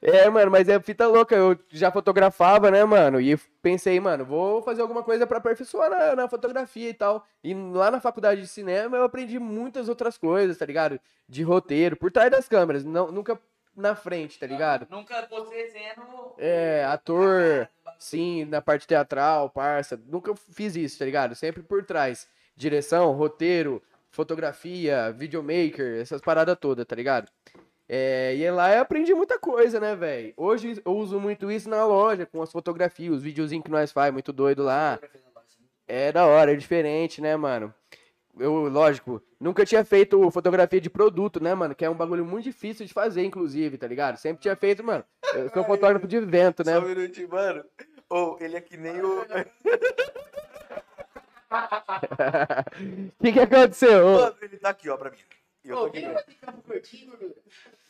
É, 0.00 0.28
mano, 0.28 0.50
mas 0.50 0.68
é 0.68 0.80
fita 0.80 1.06
louca. 1.06 1.34
Eu 1.34 1.58
já 1.70 1.90
fotografava, 1.90 2.70
né, 2.70 2.84
mano? 2.84 3.20
E 3.20 3.36
pensei, 3.62 3.98
mano, 4.00 4.24
vou 4.24 4.62
fazer 4.62 4.82
alguma 4.82 5.02
coisa 5.02 5.26
pra 5.26 5.38
aperfeiçoar 5.38 5.90
na, 5.90 6.16
na 6.16 6.28
fotografia 6.28 6.88
e 6.88 6.94
tal. 6.94 7.24
E 7.42 7.54
lá 7.54 7.90
na 7.90 8.00
faculdade 8.00 8.40
de 8.40 8.46
cinema 8.48 8.96
eu 8.96 9.04
aprendi 9.04 9.38
muitas 9.38 9.88
outras 9.88 10.16
coisas, 10.18 10.56
tá 10.58 10.66
ligado? 10.66 10.98
De 11.28 11.42
roteiro, 11.42 11.96
por 11.96 12.10
trás 12.10 12.30
das 12.30 12.48
câmeras, 12.48 12.84
não, 12.84 13.10
nunca 13.10 13.38
na 13.76 13.94
frente, 13.94 14.38
tá 14.38 14.46
ligado? 14.46 14.86
Nunca 14.90 15.26
você 15.28 15.68
sendo. 15.70 16.34
É, 16.38 16.84
ator, 16.84 17.68
sim, 17.98 18.44
na 18.44 18.60
parte 18.60 18.86
teatral, 18.86 19.50
parça. 19.50 20.00
Nunca 20.06 20.34
fiz 20.34 20.76
isso, 20.76 20.98
tá 20.98 21.04
ligado? 21.04 21.34
Sempre 21.34 21.62
por 21.62 21.84
trás. 21.84 22.28
Direção, 22.56 23.12
roteiro, 23.12 23.82
fotografia, 24.10 25.10
videomaker, 25.12 26.00
essas 26.00 26.20
paradas 26.20 26.56
todas, 26.60 26.84
tá 26.86 26.94
ligado? 26.94 27.30
É, 27.88 28.34
e 28.36 28.50
lá 28.50 28.74
eu 28.74 28.82
aprendi 28.82 29.12
muita 29.14 29.38
coisa, 29.38 29.80
né, 29.80 29.94
velho? 29.94 30.32
Hoje 30.36 30.80
eu 30.84 30.96
uso 30.96 31.18
muito 31.18 31.50
isso 31.50 31.68
na 31.68 31.84
loja, 31.84 32.24
com 32.24 32.40
as 32.40 32.52
fotografias, 32.52 33.16
os 33.16 33.22
videozinhos 33.22 33.64
que 33.64 33.70
nós 33.70 33.92
faz, 33.92 34.12
muito 34.12 34.32
doido 34.32 34.62
lá. 34.62 34.98
É 35.86 36.12
da 36.12 36.26
hora, 36.26 36.52
é 36.52 36.56
diferente, 36.56 37.20
né, 37.20 37.36
mano? 37.36 37.74
Eu, 38.38 38.68
lógico, 38.68 39.22
nunca 39.38 39.64
tinha 39.64 39.84
feito 39.84 40.30
fotografia 40.30 40.80
de 40.80 40.88
produto, 40.88 41.42
né, 41.42 41.54
mano? 41.54 41.74
Que 41.74 41.84
é 41.84 41.90
um 41.90 41.94
bagulho 41.94 42.24
muito 42.24 42.44
difícil 42.44 42.86
de 42.86 42.92
fazer, 42.92 43.24
inclusive, 43.24 43.76
tá 43.76 43.86
ligado? 43.86 44.16
Sempre 44.16 44.42
tinha 44.42 44.56
feito, 44.56 44.82
mano. 44.82 45.04
Eu 45.34 45.50
sou 45.50 45.64
fotógrafo 45.64 46.06
de 46.06 46.16
evento, 46.16 46.64
né? 46.64 46.74
Só 46.74 46.80
um 46.80 46.88
minutinho, 46.88 47.28
mano. 47.28 47.64
Ou 48.08 48.38
ele 48.40 48.56
é 48.56 48.60
que 48.60 48.76
nem 48.76 49.00
o. 49.02 49.20
O 49.20 49.24
que, 53.22 53.32
que 53.32 53.40
aconteceu? 53.40 54.12
Mano, 54.14 54.36
ele 54.40 54.56
tá 54.56 54.70
aqui, 54.70 54.88
ó, 54.88 54.96
pra 54.96 55.10
mim. 55.10 55.18
E 55.64 55.68
eu 55.68 55.76
tô 55.76 55.82
Ô, 55.82 55.86
aqui. 55.86 56.00
quem 56.00 56.12
vai 56.12 56.22
ter 56.24 56.34
campo 56.36 56.62
gordinho? 56.66 57.12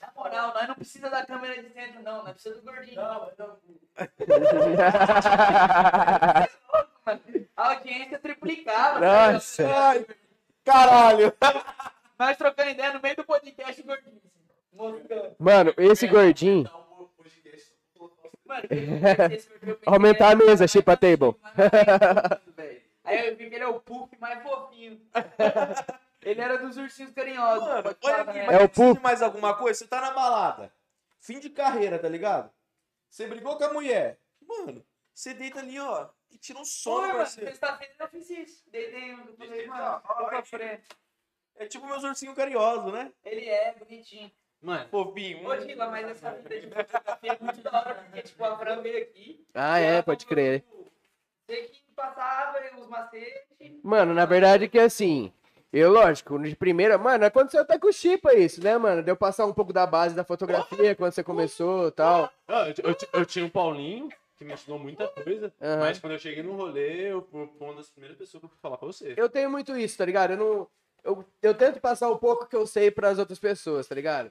Na 0.00 0.12
moral, 0.16 0.52
nós 0.52 0.68
não 0.68 0.74
precisa 0.74 1.08
da 1.08 1.24
câmera 1.24 1.62
de 1.62 1.72
centro, 1.72 2.02
não. 2.02 2.24
Nós 2.24 2.32
precisamos 2.32 2.64
do 2.64 2.72
gordinho. 2.72 3.00
A 7.56 7.68
audiência 7.74 8.18
triplicava. 8.18 9.00
tá 9.00 9.32
Nossa. 9.32 9.68
Ai, 9.68 10.06
caralho! 10.64 11.32
Nós 12.18 12.36
trocando 12.36 12.70
ideia 12.70 12.92
no 12.92 13.00
meio 13.00 13.16
do 13.16 13.24
podcast 13.24 13.82
gordinho. 13.82 14.16
assim, 14.16 14.30
Mostrando. 14.72 15.36
Mano, 15.38 15.74
esse 15.76 16.06
gordinho. 16.06 16.70
Mano, 18.46 18.62
esse- 19.32 19.50
Aumentar 19.86 20.32
a 20.32 20.36
mesa, 20.36 20.66
Chipa 20.68 20.92
mais 20.92 21.00
Table. 21.00 21.36
Aí 23.04 23.28
eu 23.28 23.36
vi 23.36 23.48
que 23.48 23.54
ele 23.56 23.64
é 23.64 23.66
o 23.68 23.80
Puff 23.80 24.16
mais 24.20 24.42
fofinho. 24.42 25.00
Ele 26.24 26.40
era 26.40 26.56
dos 26.56 26.76
ursinhos 26.76 27.10
carinhosos. 27.10 27.66
Mano, 27.66 27.96
olha 28.00 28.18
falar 28.18 28.20
aqui, 28.30 28.42
mas 28.46 28.60
É 28.60 28.62
o 28.62 28.68
Pup. 28.68 29.02
mais 29.02 29.20
alguma 29.22 29.54
coisa? 29.54 29.76
Você 29.80 29.88
tá 29.88 30.00
na 30.00 30.12
balada. 30.12 30.72
Fim 31.18 31.40
de 31.40 31.50
carreira, 31.50 31.98
tá 31.98 32.08
ligado? 32.08 32.48
Você 33.10 33.26
brigou 33.26 33.56
com 33.58 33.64
a 33.64 33.72
mulher. 33.72 34.20
Mano, 34.46 34.84
você 35.14 35.34
deita 35.34 35.58
ali, 35.60 35.78
ó, 35.78 36.08
e 36.30 36.38
tira 36.38 36.58
um 36.58 36.62
Pô, 36.62 36.66
sono, 36.66 37.00
mano, 37.08 37.18
parceiro. 37.18 37.50
sexta-feira 37.50 37.94
eu 38.00 38.08
fiz 38.08 38.30
isso. 38.30 38.64
Deitei, 38.70 39.16
falei, 39.38 39.66
mano, 39.66 40.00
tô 40.06 40.14
pra 40.26 40.42
frente. 40.44 40.88
É 41.56 41.66
tipo 41.66 41.86
meus 41.86 42.02
ursinhos 42.02 42.34
carinhosos, 42.34 42.92
né? 42.92 43.12
Ele 43.24 43.48
é 43.48 43.74
bonitinho. 43.74 44.30
Mano, 44.60 44.88
Fofinho. 44.88 45.46
Ô, 45.48 45.56
Dila, 45.56 45.88
mas 45.88 46.08
essa 46.08 46.30
vida 46.42 46.60
de 46.60 46.68
fotografia 46.68 47.32
é 47.32 47.38
muito 47.44 47.60
da 47.62 47.78
hora, 47.78 47.94
porque, 47.96 48.22
tipo, 48.22 48.44
a 48.44 48.56
Fran 48.58 48.80
veio 48.80 49.02
aqui. 49.02 49.44
Ah, 49.54 49.78
é, 49.78 50.00
pode 50.02 50.24
crer. 50.24 50.64
Você 51.46 51.62
que 51.64 51.82
passava 51.94 52.58
os 52.80 52.86
macetes. 52.88 53.80
Mano, 53.82 54.14
na 54.14 54.24
verdade 54.24 54.68
que 54.68 54.78
assim, 54.78 55.32
eu, 55.72 55.90
lógico, 55.90 56.38
de 56.40 56.54
primeira, 56.56 56.96
mano, 56.96 57.24
aconteceu 57.26 57.60
até 57.60 57.78
com 57.78 57.88
o 57.88 57.92
Chipa 57.92 58.32
isso, 58.34 58.62
né, 58.62 58.78
mano? 58.78 59.02
Deu 59.02 59.16
passar 59.16 59.44
um 59.44 59.52
pouco 59.52 59.72
da 59.72 59.84
base 59.86 60.14
da 60.14 60.24
fotografia 60.24 60.94
quando 60.94 61.12
você 61.12 61.22
começou 61.24 61.88
e 61.88 61.92
tal. 61.92 62.30
Ah, 62.48 62.68
eu, 62.68 62.90
eu- 62.92 63.20
eu 63.20 63.26
tinha 63.26 63.44
um 63.44 63.50
Paulinho, 63.50 64.08
que 64.42 64.48
me 64.48 64.54
ensinou 64.54 64.78
muita 64.78 65.08
coisa. 65.08 65.52
Aham. 65.60 65.80
Mas 65.80 65.98
quando 65.98 66.12
eu 66.12 66.18
cheguei 66.18 66.42
no 66.42 66.56
rolê, 66.56 67.12
eu 67.12 67.22
fui 67.22 67.48
uma 67.60 67.74
das 67.74 67.90
primeiras 67.90 68.18
pessoas 68.18 68.40
que 68.40 68.46
eu 68.46 68.50
fui 68.50 68.58
falar 68.60 68.76
pra 68.76 68.86
você. 68.86 69.14
Eu 69.16 69.28
tenho 69.28 69.50
muito 69.50 69.76
isso, 69.76 69.96
tá 69.96 70.04
ligado? 70.04 70.32
Eu 70.32 70.36
não. 70.36 70.68
Eu, 71.04 71.24
eu 71.42 71.54
tento 71.54 71.80
passar 71.80 72.10
um 72.10 72.16
pouco 72.18 72.46
que 72.46 72.54
eu 72.54 72.66
sei 72.66 72.90
pras 72.90 73.18
outras 73.18 73.38
pessoas, 73.38 73.86
tá 73.88 73.94
ligado? 73.94 74.30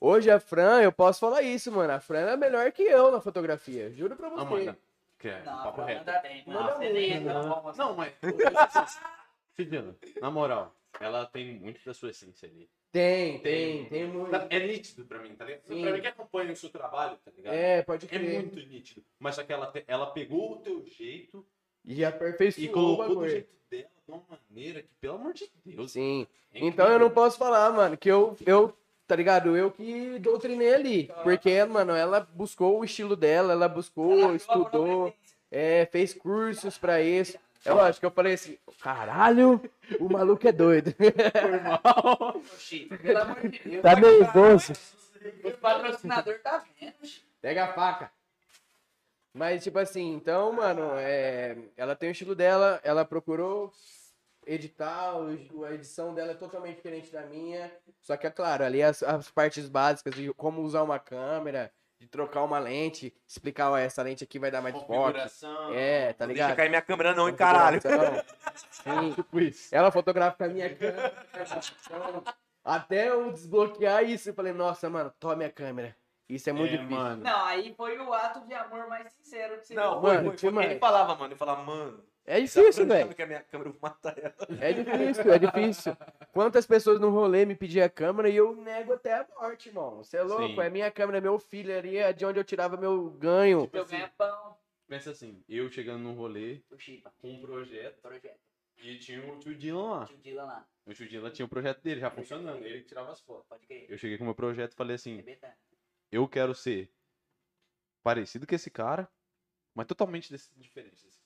Hoje 0.00 0.30
a 0.30 0.38
Fran, 0.40 0.80
eu 0.82 0.92
posso 0.92 1.20
falar 1.20 1.42
isso, 1.42 1.70
mano. 1.72 1.92
A 1.92 2.00
Fran 2.00 2.30
é 2.30 2.36
melhor 2.36 2.70
que 2.72 2.82
eu 2.82 3.10
na 3.10 3.20
fotografia. 3.20 3.90
Juro 3.92 4.16
pra 4.16 4.28
você. 4.28 4.40
Amanda. 4.40 4.78
Que 5.18 5.28
é, 5.28 5.42
Não, 5.44 5.56
papo 5.64 5.72
pra 5.74 5.84
reto. 5.86 5.98
mandar 5.98 6.22
bem, 6.22 6.44
Manda 6.46 6.60
mano. 6.62 6.76
Você 6.76 6.92
nem 6.92 7.10
é 7.10 7.20
muito, 7.20 7.32
tão 7.40 7.48
bom 7.48 7.68
assim. 7.68 7.78
Não, 7.78 7.96
mas. 7.96 8.12
Cidina, 9.56 9.96
na 10.20 10.30
moral, 10.30 10.72
ela 11.00 11.26
tem 11.26 11.58
muito 11.58 11.84
da 11.84 11.92
sua 11.92 12.10
essência 12.10 12.48
ali. 12.48 12.68
Tem, 12.90 13.38
tem, 13.40 13.84
tem 13.84 14.06
muito. 14.06 14.34
É 14.34 14.66
nítido 14.66 15.04
pra 15.04 15.18
mim, 15.18 15.34
tá 15.34 15.44
ligado? 15.44 15.62
Sim. 15.68 15.82
Pra 15.82 15.92
mim 15.92 16.00
que 16.00 16.06
acompanha 16.06 16.52
o 16.52 16.56
seu 16.56 16.70
trabalho, 16.70 17.18
tá 17.22 17.30
ligado? 17.36 17.54
É, 17.54 17.82
pode 17.82 18.06
É 18.06 18.08
crer. 18.08 18.42
muito 18.42 18.56
nítido. 18.60 19.04
Mas 19.18 19.34
só 19.34 19.44
que 19.44 19.52
ela, 19.52 20.06
pegou 20.06 20.52
o 20.52 20.56
teu 20.56 20.82
jeito 20.86 21.46
E 21.84 22.04
aperfeiçoou 22.04 22.64
e 22.64 22.68
colocou 22.68 23.16
do 23.16 23.28
jeito 23.28 23.48
dela 23.70 23.90
de 24.06 24.10
uma 24.12 24.22
maneira 24.30 24.82
que, 24.82 24.88
pelo 25.00 25.16
amor 25.16 25.34
de 25.34 25.50
Deus. 25.64 25.92
Sim. 25.92 26.26
é 26.54 26.64
Então 26.66 26.88
eu 26.88 26.98
não 26.98 27.10
posso 27.10 27.36
falar, 27.36 27.70
mano, 27.72 27.96
que 27.96 28.10
eu, 28.10 28.34
eu, 28.46 28.74
tá 29.06 29.14
ligado? 29.14 29.54
Eu 29.54 29.70
que 29.70 30.18
doutrinei 30.18 30.72
ali. 30.74 31.10
Porque, 31.22 31.62
mano, 31.64 31.92
ela 31.92 32.20
buscou 32.20 32.80
o 32.80 32.84
estilo 32.84 33.14
dela, 33.14 33.52
ela 33.52 33.68
buscou, 33.68 34.34
estudou, 34.34 35.12
é, 35.50 35.86
fez 35.92 36.14
cursos 36.14 36.78
pra 36.78 37.02
isso. 37.02 37.38
É 37.64 37.72
lógico 37.72 38.00
que 38.00 38.06
eu 38.06 38.10
falei 38.10 38.34
assim, 38.34 38.56
caralho, 38.80 39.60
o 39.98 40.08
maluco 40.08 40.46
é 40.46 40.52
doido. 40.52 40.94
Chico, 42.58 42.96
pelo 42.98 43.18
amor 43.18 43.48
de 43.48 43.58
Deus. 43.58 43.82
Tá 43.82 43.96
nervoso. 43.96 44.72
O 45.44 45.50
patrocinador 45.52 46.38
tá 46.40 46.64
vendo. 46.80 46.94
Pega 47.40 47.64
a 47.64 47.72
faca. 47.72 48.12
Mas, 49.34 49.62
tipo 49.62 49.78
assim, 49.78 50.14
então, 50.14 50.52
mano, 50.52 50.92
é, 50.96 51.56
ela 51.76 51.94
tem 51.94 52.08
o 52.08 52.12
estilo 52.12 52.34
dela, 52.34 52.80
ela 52.82 53.04
procurou 53.04 53.72
editar, 54.46 55.14
a 55.66 55.74
edição 55.74 56.14
dela 56.14 56.32
é 56.32 56.34
totalmente 56.34 56.76
diferente 56.76 57.12
da 57.12 57.26
minha. 57.26 57.70
Só 58.00 58.16
que, 58.16 58.26
é 58.26 58.30
claro, 58.30 58.64
ali 58.64 58.82
as, 58.82 59.02
as 59.02 59.30
partes 59.30 59.68
básicas 59.68 60.14
de 60.14 60.32
como 60.34 60.62
usar 60.62 60.82
uma 60.82 60.98
câmera, 60.98 61.70
de 61.98 62.06
trocar 62.06 62.42
uma 62.44 62.58
lente, 62.58 63.12
explicar, 63.26 63.70
ó, 63.70 63.76
essa 63.76 64.02
lente 64.02 64.22
aqui 64.22 64.38
vai 64.38 64.50
dar 64.50 64.62
mais 64.62 64.74
foco. 64.76 65.18
É, 65.74 66.12
tá 66.12 66.26
Não 66.26 66.32
ligado? 66.32 66.46
deixa 66.48 66.54
cair 66.56 66.68
minha 66.68 66.82
câmera 66.82 67.14
não, 67.14 67.28
hein, 67.28 67.34
caralho. 67.34 67.80
Sim. 68.70 69.12
Tipo 69.14 69.40
isso. 69.40 69.74
Ela 69.74 69.90
fotografa 69.90 70.44
a 70.44 70.48
minha 70.48 70.74
câmera. 70.74 71.12
Então, 71.34 72.22
Até 72.64 73.08
eu 73.10 73.32
desbloquear 73.32 74.04
isso, 74.04 74.30
eu 74.30 74.34
falei, 74.34 74.52
nossa, 74.52 74.88
mano, 74.88 75.12
toma 75.18 75.36
minha 75.36 75.50
câmera. 75.50 75.96
Isso 76.28 76.48
é 76.50 76.52
muito 76.52 76.74
É, 76.74 76.76
difícil. 76.76 76.96
mano. 76.96 77.22
Não, 77.24 77.44
aí 77.46 77.74
foi 77.74 77.98
o 77.98 78.12
ato 78.12 78.46
de 78.46 78.52
amor 78.54 78.86
mais 78.86 79.10
sincero 79.14 79.58
que 79.58 79.66
você 79.66 79.74
Não, 79.74 79.92
viu. 79.92 80.00
foi, 80.02 80.16
Mano, 80.16 80.28
foi, 80.30 80.38
foi. 80.38 80.48
demais. 80.50 80.70
Ele 80.70 80.78
falava, 80.80 81.14
mano, 81.14 81.26
ele 81.32 81.36
falava, 81.38 81.62
mano. 81.62 82.04
É 82.28 82.40
difícil, 82.40 82.86
velho. 82.86 83.14
que 83.14 83.22
a 83.22 83.26
minha 83.26 83.42
câmera, 83.42 83.70
eu 83.70 83.72
vou 83.72 83.80
matar 83.82 84.16
ela. 84.18 84.34
É 84.60 84.72
difícil, 84.72 85.32
é 85.32 85.38
difícil. 85.38 85.96
Quantas 86.32 86.66
pessoas 86.66 87.00
no 87.00 87.08
rolê 87.10 87.44
me 87.46 87.54
pediam 87.56 87.86
a 87.86 87.88
câmera 87.88 88.28
e 88.28 88.36
eu 88.36 88.54
nego 88.54 88.92
até 88.92 89.14
a 89.14 89.26
morte, 89.40 89.68
irmão. 89.68 89.96
Você 89.96 90.18
é 90.18 90.22
louco? 90.22 90.46
Sim. 90.54 90.60
É 90.60 90.68
minha 90.70 90.90
câmera, 90.90 91.18
é 91.18 91.20
meu 91.20 91.38
filho 91.38 91.76
ali, 91.76 91.96
é 91.96 92.12
de 92.12 92.26
onde 92.26 92.38
eu 92.38 92.44
tirava 92.44 92.76
meu 92.76 93.10
ganho. 93.10 93.62
Tipo 93.62 93.76
Eu 93.78 93.82
assim, 93.82 93.96
ganho 93.96 94.10
pão 94.16 94.56
pensa 94.86 95.10
assim, 95.10 95.42
eu 95.48 95.70
chegando 95.70 96.02
num 96.02 96.14
rolê 96.14 96.62
com 97.18 97.30
um 97.30 97.40
projeto 97.42 98.00
Projeto. 98.00 98.38
e 98.82 98.98
tinha 98.98 99.22
o 99.32 99.38
tio 99.38 99.54
Dylan 99.54 99.90
lá. 99.90 100.06
Tio 100.06 100.16
Dylan 100.16 100.44
lá. 100.44 100.66
O 100.86 100.94
tio 100.94 101.06
Dylan 101.08 101.30
tinha 101.30 101.44
o 101.44 101.48
projeto 101.48 101.82
dele 101.82 102.00
já 102.00 102.10
funcionando, 102.10 102.64
ele 102.64 102.80
que 102.80 102.88
tirava 102.88 103.10
as 103.12 103.20
fotos. 103.20 103.46
Pode 103.48 103.66
crer. 103.66 103.84
Eu 103.90 103.98
cheguei 103.98 104.16
com 104.16 104.24
o 104.24 104.26
meu 104.26 104.34
projeto 104.34 104.72
e 104.72 104.76
falei 104.76 104.94
assim, 104.96 105.22
eu 106.10 106.26
quero 106.26 106.54
ser 106.54 106.90
parecido 108.02 108.46
com 108.46 108.54
esse 108.54 108.70
cara, 108.70 109.06
mas 109.74 109.86
totalmente 109.86 110.30
desse- 110.32 110.50
diferente 110.56 111.04
desse. 111.04 111.17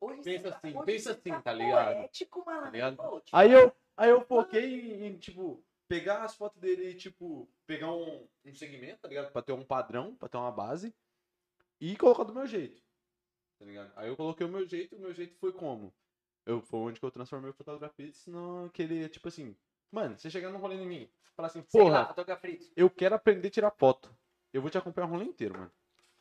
Hoje 0.00 0.22
Pensa 0.22 0.48
você 0.48 0.54
assim, 0.54 0.76
hoje 0.76 0.86
pensa 0.86 1.14
você 1.14 1.30
assim, 1.30 1.42
tá 1.42 1.52
ligado? 1.52 1.96
Poético, 1.96 2.44
mano. 2.44 2.62
Tá 2.62 2.70
ligado? 2.70 2.96
Pô, 2.96 3.20
tipo, 3.20 3.36
Aí 3.36 3.52
eu, 3.52 3.72
aí 3.96 4.10
eu 4.10 4.20
foquei 4.20 5.06
em, 5.06 5.18
tipo, 5.18 5.64
pegar 5.88 6.22
as 6.22 6.36
fotos 6.36 6.60
dele 6.60 6.90
e, 6.90 6.94
tipo, 6.94 7.48
pegar 7.66 7.92
um, 7.92 8.28
um 8.44 8.54
segmento, 8.54 9.00
tá 9.00 9.08
ligado? 9.08 9.32
Pra 9.32 9.42
ter 9.42 9.52
um 9.52 9.64
padrão, 9.64 10.14
pra 10.14 10.28
ter 10.28 10.36
uma 10.36 10.52
base, 10.52 10.94
e 11.80 11.96
colocar 11.96 12.24
do 12.24 12.34
meu 12.34 12.46
jeito. 12.46 12.82
Tá 13.58 13.64
ligado? 13.64 13.92
Aí 13.96 14.08
eu 14.08 14.16
coloquei 14.16 14.46
o 14.46 14.50
meu 14.50 14.66
jeito, 14.66 14.94
o 14.94 15.00
meu 15.00 15.12
jeito 15.12 15.36
foi 15.36 15.52
como? 15.52 15.92
Eu, 16.46 16.62
foi 16.62 16.80
onde 16.80 17.00
que 17.00 17.04
eu 17.04 17.10
transformei 17.10 17.50
o 17.50 17.54
fotografia 17.54 18.10
naquele, 18.28 19.08
tipo 19.08 19.28
assim, 19.28 19.56
mano, 19.90 20.16
você 20.16 20.30
chegar 20.30 20.50
num 20.50 20.58
rolê 20.58 20.76
em 20.76 20.86
mim, 20.86 21.10
falar 21.34 21.48
assim, 21.48 21.62
sei 21.68 21.80
porra, 21.80 22.02
lá, 22.02 22.14
eu 22.76 22.88
quero 22.88 23.14
aprender 23.14 23.48
a 23.48 23.50
tirar 23.50 23.70
foto. 23.72 24.16
Eu 24.52 24.62
vou 24.62 24.70
te 24.70 24.78
acompanhar 24.78 25.08
o 25.08 25.10
rolê 25.10 25.24
inteiro, 25.24 25.58
mano. 25.58 25.72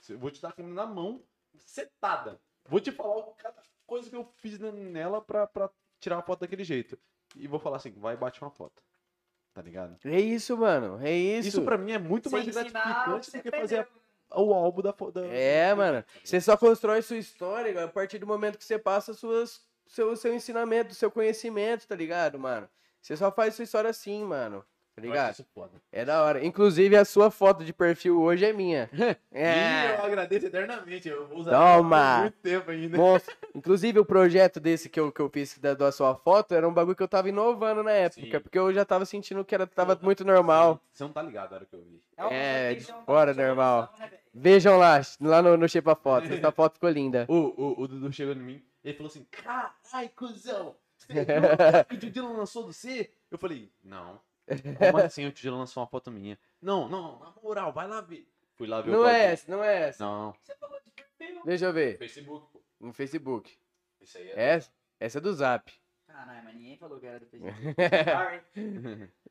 Eu 0.09 0.19
vou 0.19 0.29
te 0.29 0.41
dar 0.41 0.49
a 0.49 0.51
câmera 0.51 0.75
na 0.75 0.85
mão, 0.85 1.23
setada. 1.55 2.41
Vou 2.67 2.79
te 2.79 2.91
falar 2.91 3.23
cada 3.37 3.61
coisa 3.85 4.09
que 4.09 4.15
eu 4.15 4.25
fiz 4.37 4.59
ne- 4.59 4.71
nela 4.71 5.21
pra, 5.21 5.47
pra 5.47 5.69
tirar 5.99 6.17
uma 6.17 6.21
foto 6.23 6.41
daquele 6.41 6.63
jeito. 6.63 6.97
E 7.35 7.47
vou 7.47 7.59
falar 7.59 7.77
assim, 7.77 7.91
vai 7.91 8.13
e 8.13 8.17
bate 8.17 8.41
uma 8.41 8.51
foto. 8.51 8.81
Tá 9.53 9.61
ligado? 9.61 9.97
É 10.05 10.19
isso, 10.19 10.55
mano. 10.57 10.99
É 11.05 11.11
isso. 11.11 11.49
Isso, 11.49 11.61
pra 11.63 11.77
mim 11.77 11.91
é 11.91 11.97
muito 11.97 12.29
mais 12.29 12.43
Sem 12.45 12.53
gratificante 12.53 13.25
você 13.31 13.37
do 13.37 13.43
que 13.43 13.51
fazer 13.51 13.87
a- 14.29 14.41
o 14.41 14.53
álbum 14.53 14.81
da 14.81 14.93
foto. 14.93 15.19
É, 15.19 15.73
mano. 15.73 16.03
Você 16.23 16.39
só 16.39 16.55
constrói 16.55 17.01
sua 17.01 17.17
história 17.17 17.83
a 17.83 17.87
partir 17.87 18.19
do 18.19 18.27
momento 18.27 18.57
que 18.57 18.65
você 18.65 18.77
passa 18.77 19.13
suas, 19.13 19.65
seu, 19.87 20.15
seu 20.15 20.33
ensinamento, 20.33 20.93
seu 20.93 21.09
conhecimento, 21.09 21.87
tá 21.87 21.95
ligado, 21.95 22.37
mano? 22.37 22.69
Você 23.01 23.15
só 23.17 23.31
faz 23.31 23.55
sua 23.55 23.63
história 23.63 23.89
assim, 23.89 24.23
mano. 24.23 24.63
Tá 24.97 25.01
ligado? 25.03 25.45
É 25.91 26.03
da 26.03 26.23
hora. 26.23 26.43
Inclusive, 26.43 26.95
a 26.97 27.05
sua 27.05 27.29
foto 27.29 27.63
de 27.63 27.71
perfil 27.71 28.19
hoje 28.19 28.43
é 28.43 28.51
minha. 28.51 28.89
E 29.31 29.39
eu 29.39 29.43
É. 29.43 29.97
agradeço 30.03 30.47
eternamente. 30.47 31.07
Eu 31.07 31.27
vou 31.27 31.37
usar 31.37 31.51
Toma! 31.51 32.21
muito 32.21 32.37
tempo 32.39 32.71
ainda. 32.71 32.97
Inclusive, 33.53 33.99
o 33.99 34.05
projeto 34.05 34.59
desse 34.59 34.89
que 34.89 34.99
eu, 34.99 35.11
que 35.11 35.21
eu 35.21 35.29
fiz 35.29 35.59
da, 35.59 35.75
da 35.75 35.91
sua 35.91 36.15
foto 36.15 36.55
era 36.55 36.67
um 36.67 36.73
bagulho 36.73 36.95
que 36.95 37.03
eu 37.03 37.07
tava 37.07 37.29
inovando 37.29 37.83
na 37.83 37.91
época. 37.91 38.21
Sim. 38.21 38.39
Porque 38.39 38.57
eu 38.57 38.73
já 38.73 38.83
tava 38.83 39.05
sentindo 39.05 39.45
que 39.45 39.53
era, 39.53 39.67
tava 39.67 39.99
muito 40.01 40.25
normal. 40.25 40.81
Você 40.91 41.03
não 41.03 41.11
tá 41.11 41.21
ligado 41.21 41.51
na 41.51 41.57
hora 41.57 41.65
que 41.67 41.75
eu 41.75 41.83
vi. 41.83 42.01
É, 42.33 42.73
que 42.73 42.81
de 42.85 42.93
fora, 43.05 43.35
normal. 43.35 43.93
né? 43.99 44.09
Vejam 44.33 44.77
lá, 44.79 44.99
lá 45.21 45.43
no, 45.43 45.57
no 45.57 45.69
Shape 45.69 45.91
a 45.91 45.95
Foto. 45.95 46.25
Essa 46.33 46.51
foto 46.51 46.73
ficou 46.73 46.89
linda. 46.89 47.27
O, 47.29 47.35
o, 47.35 47.81
o 47.83 47.87
Dudu 47.87 48.11
chegou 48.11 48.33
em 48.33 48.39
mim 48.39 48.63
ele 48.83 48.95
falou 48.95 49.09
assim: 49.09 49.25
Carai, 49.29 50.09
cuzão! 50.15 50.75
Você 50.95 51.13
viu 51.13 51.25
que 51.87 51.95
o 51.95 51.99
Dudila 51.99 52.29
lançou 52.31 52.63
do 52.63 52.73
C? 52.73 53.11
Eu 53.29 53.37
falei: 53.37 53.69
Não. 53.83 54.19
Como 54.77 54.97
assim 55.03 55.25
o 55.25 55.29
Dudila 55.31 55.57
lançou 55.57 55.81
uma 55.83 55.89
foto 55.89 56.11
minha? 56.11 56.37
Não, 56.61 56.87
não, 56.87 57.19
na 57.19 57.33
moral, 57.43 57.73
vai 57.73 57.87
lá 57.87 58.01
ver. 58.01 58.27
Fui 58.55 58.67
lá 58.67 58.81
ver 58.81 58.91
o 58.91 58.93
Não 58.93 59.07
é 59.07 59.25
essa, 59.33 59.51
não 59.51 59.63
é 59.63 59.89
essa. 59.89 60.03
Não, 60.03 60.33
Você 60.43 60.55
falou 60.55 60.79
de 60.83 60.89
perfil. 60.91 61.41
Deixa 61.45 61.65
eu 61.65 61.73
ver. 61.73 61.97
Facebook, 61.97 62.47
pô. 62.51 62.61
No 62.79 62.93
Facebook. 62.93 63.57
Isso 64.01 64.17
aí 64.17 64.29
é. 64.31 64.53
Essa, 64.55 64.71
essa 64.99 65.17
é 65.17 65.21
do 65.21 65.33
Zap. 65.33 65.71
Caralho, 66.07 66.43
mas 66.43 66.55
ninguém 66.55 66.77
falou 66.77 66.99
que 66.99 67.05
era 67.05 67.19
do 67.19 67.25
Facebook. 67.27 67.55
Sorry. 68.11 68.41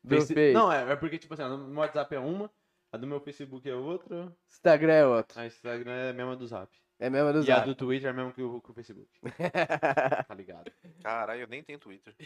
Do 0.04 0.16
Face- 0.16 0.34
Face. 0.34 0.52
Não, 0.52 0.72
é, 0.72 0.92
é 0.92 0.96
porque, 0.96 1.18
tipo 1.18 1.34
assim, 1.34 1.42
no 1.44 1.58
meu 1.66 1.80
WhatsApp 1.80 2.14
é 2.14 2.18
uma, 2.20 2.50
a 2.92 2.96
do 2.96 3.06
meu 3.06 3.20
Facebook 3.20 3.68
é 3.68 3.74
outra, 3.74 4.32
Instagram 4.48 4.92
é 4.92 5.06
outro. 5.06 5.40
a 5.40 5.46
Instagram 5.46 5.92
é 5.92 6.10
a 6.10 6.12
mesma 6.12 6.36
do 6.36 6.46
Zap. 6.46 6.70
É 6.98 7.10
mesmo 7.10 7.32
do 7.32 7.38
e 7.40 7.50
a 7.50 7.56
Zap. 7.56 7.66
do 7.66 7.74
Twitter 7.74 8.06
é 8.06 8.10
a 8.10 8.14
mesma 8.14 8.32
que 8.32 8.42
o, 8.42 8.60
que 8.60 8.70
o 8.70 8.74
Facebook. 8.74 9.10
Tá 10.28 10.34
ligado? 10.34 10.70
Caralho, 11.02 11.40
eu 11.42 11.48
nem 11.48 11.62
tenho 11.62 11.78
Twitter. 11.78 12.14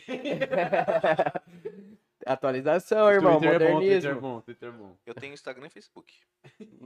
Atualização, 2.27 3.11
irmão. 3.11 3.39
Twitter 3.41 3.55
é 3.55 3.59
bom, 3.59 3.65
Twitter 3.65 3.71
é 3.71 3.73
Modernismo. 4.15 4.21
bom, 4.21 4.41
Twitter 4.41 4.69
é 4.69 4.73
bom. 4.73 4.97
Eu 5.07 5.15
tenho 5.15 5.35
Instagram 5.35 5.67
e 5.67 5.71
Facebook. 5.71 6.15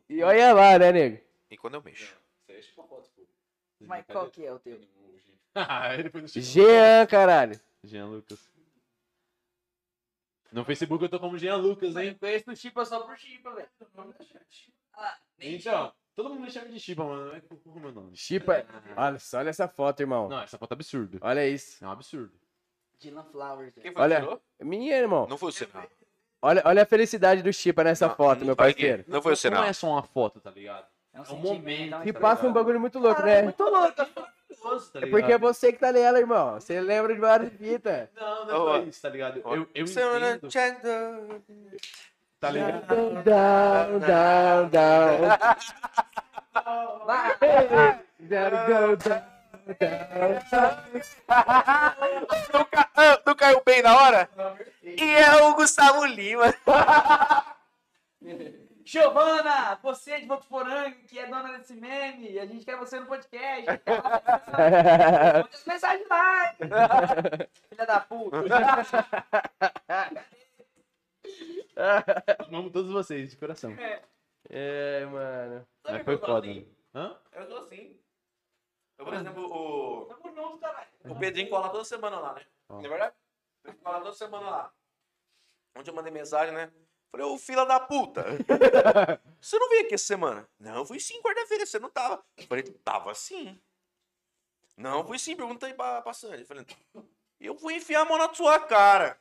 E 0.09 0.23
olha 0.23 0.53
lá, 0.53 0.79
né, 0.79 0.93
nego? 0.93 1.21
E 1.51 1.57
quando 1.57 1.75
eu 1.75 1.83
mexo. 1.83 2.15
Você 2.47 2.53
acha 2.53 2.73
uma 2.77 2.87
foto, 2.89 3.11
pô. 3.17 3.23
Mas 3.81 4.05
qual 4.07 4.31
que 4.31 4.45
é 4.45 4.53
o 4.53 4.59
teu? 4.59 4.81
Ah, 5.55 5.95
ele 5.99 6.11
foi 6.11 6.21
no 6.23 6.29
Chico. 6.29 6.45
Jean, 6.45 7.07
caralho. 7.07 7.61
Jean 7.83 8.07
Lucas. 8.07 8.51
No 10.53 10.65
Facebook 10.65 11.03
eu 11.03 11.09
tô 11.11 11.19
como 11.19 11.37
Jean 11.37 11.57
Lucas, 11.57 11.95
Mas 11.95 12.05
eu 12.05 12.11
hein? 12.13 12.17
conheço 12.19 12.51
o 12.51 12.57
Chipa 12.57 12.85
só 12.85 13.01
por 13.05 13.19
Chipa, 13.19 13.53
velho. 13.53 13.69
Ah, 14.95 15.19
Então, 15.41 15.93
todo 16.15 16.31
mundo 16.31 16.43
me 16.43 16.51
chama 16.51 16.69
de 16.69 16.79
Chiba, 16.79 17.05
mano. 17.05 17.27
Não 17.27 17.35
é 17.35 17.41
com 17.41 17.57
o 17.71 17.81
meu 17.81 17.91
nome. 17.93 18.17
Chipa. 18.17 18.65
Olha 18.97 19.19
só, 19.19 19.39
olha 19.39 19.51
essa 19.51 19.67
foto, 19.67 20.01
irmão. 20.01 20.29
Não, 20.29 20.41
essa 20.43 20.57
foto 20.57 20.73
é 20.73 20.75
absurdo. 20.75 21.19
Olha 21.21 21.47
isso. 21.49 21.85
É 21.85 21.89
um 21.89 21.91
absurdo. 21.91 22.33
Dylan 23.01 23.25
Flowers. 23.31 23.75
Quem 23.81 23.93
foi 23.93 24.03
Olha. 24.03 24.17
que 24.17 24.23
tirou? 24.23 24.41
Minha, 24.61 24.97
irmão. 24.97 25.27
Não 25.29 25.39
foi 25.39 25.49
o 25.51 25.53
Senado. 25.53 25.89
Olha, 26.43 26.63
olha 26.65 26.83
a 26.83 26.87
felicidade 26.87 27.43
do 27.43 27.53
Chipa 27.53 27.83
nessa 27.83 28.07
Não, 28.09 28.15
foto, 28.15 28.41
não 28.41 28.47
meu 28.49 28.57
parceiro. 28.57 29.05
Não 29.09 29.23
foi 29.23 29.31
o 29.31 29.33
Não 29.33 29.37
Senado. 29.37 29.65
é 29.65 29.73
só 29.73 29.89
uma 29.89 30.03
foto, 30.03 30.41
tá 30.41 30.51
ligado? 30.51 30.85
É 31.13 31.19
um, 31.19 31.23
um 31.23 31.25
sentimento, 31.25 31.55
momento, 31.55 31.95
é 31.95 32.03
Que 32.03 32.13
tá 32.13 32.21
passa 32.21 32.47
um 32.47 32.53
bagulho 32.53 32.81
muito 32.81 32.99
louco, 32.99 33.17
Caralho, 33.23 33.37
né? 33.37 33.43
muito 33.45 33.63
louco. 33.63 33.93
Tá 33.93 34.09
É 35.01 35.07
porque 35.07 35.33
é 35.33 35.39
você 35.39 35.73
que 35.73 35.79
tá 35.79 35.93
nela, 35.93 36.19
irmão. 36.19 36.55
Você 36.55 36.81
lembra 36.81 37.15
de 37.15 37.21
várias 37.21 37.53
fitas. 37.53 38.09
Não, 38.15 38.47
não 38.47 38.53
é 38.53 38.57
só 38.83 38.83
isso, 38.89 39.03
tá 39.03 39.09
ligado? 39.09 39.41
ó. 39.45 39.55
Eu, 39.55 39.69
eu 39.75 39.85
entendo, 39.85 40.49
tá 42.41 42.51
ligado? 42.51 42.87
Down, 43.23 43.23
down, 43.23 44.69
down, 44.69 44.69
down. 48.99 49.34
Não, 52.53 52.65
ca- 52.67 52.91
ah, 52.97 53.21
não 53.25 53.35
caiu 53.35 53.63
bem 53.65 53.83
na 53.83 53.97
hora? 53.97 54.29
E 54.83 55.03
é 55.03 55.43
o 55.43 55.55
Gustavo 55.55 56.05
Lima. 56.05 56.55
Giovana, 58.87 59.79
você 59.83 60.21
de 60.21 60.27
Votuporanga, 60.27 60.91
que 61.09 61.19
é 61.19 61.27
dona 61.27 61.57
desse 61.57 61.73
meme, 61.75 62.39
a 62.39 62.45
gente 62.45 62.67
quer 62.67 62.77
você 62.77 63.01
no 63.01 63.07
podcast. 63.07 63.65
Manda 63.67 65.49
mensagens 65.67 66.07
lá. 66.09 66.55
Filha 67.71 67.87
da 67.87 68.01
puta. 68.01 68.37
Amamos 72.47 72.73
todos 72.73 72.91
vocês, 72.93 73.31
de 73.31 73.37
coração. 73.37 73.75
É, 74.51 75.07
mano. 75.07 75.67
Mas 75.85 76.03
foi 76.03 76.19
foda. 76.19 76.47
Hã? 76.95 77.17
Eu 77.33 77.47
sou 77.47 77.59
assim. 77.59 77.99
Eu, 78.99 79.05
por 79.05 79.15
exemplo, 79.15 79.45
o, 79.45 80.05
Tamo 80.07 80.35
junto, 80.35 80.59
caralho. 80.59 80.89
o 81.05 81.19
Pedrinho 81.19 81.51
cola 81.51 81.69
toda 81.69 81.85
semana 81.85 82.19
lá, 82.19 82.35
né? 82.35 82.43
Não 82.69 82.85
é 82.85 82.89
verdade? 82.89 83.15
O 83.15 83.63
Pedrinho 83.63 83.83
cola 83.85 83.99
toda 84.01 84.13
semana 84.15 84.51
lá. 84.51 84.73
Onde 85.77 85.91
eu 85.91 85.95
mandei 85.95 86.13
mensagem, 86.13 86.55
né? 86.55 86.71
Falei, 87.11 87.27
ô 87.27 87.39
fila 87.39 87.65
da 87.65 87.79
puta. 87.81 88.25
Você 89.41 89.59
não 89.59 89.69
veio 89.69 89.85
aqui 89.87 89.95
essa 89.95 90.07
semana? 90.07 90.49
Não, 90.59 90.77
eu 90.77 90.87
fui 90.87 90.99
sim, 90.99 91.21
quarta-feira, 91.23 91.67
você 91.67 91.79
não 91.79 91.91
tava. 91.91 92.25
Eu 92.37 92.47
falei, 92.47 92.63
tava 92.63 93.15
sim. 93.15 93.61
Não, 94.77 94.99
eu 95.01 95.05
fui 95.05 95.19
sim, 95.19 95.37
pergunta 95.37 95.67
aí 95.67 95.75
pra, 95.75 96.01
pra 96.03 96.13
Sandy. 96.13 96.45
Falei, 96.45 96.67
eu 97.41 97.55
vou 97.55 97.71
enfiar 97.71 98.01
a 98.01 98.05
mão 98.05 98.17
na 98.19 98.33
sua 98.33 98.59
cara. 98.59 99.19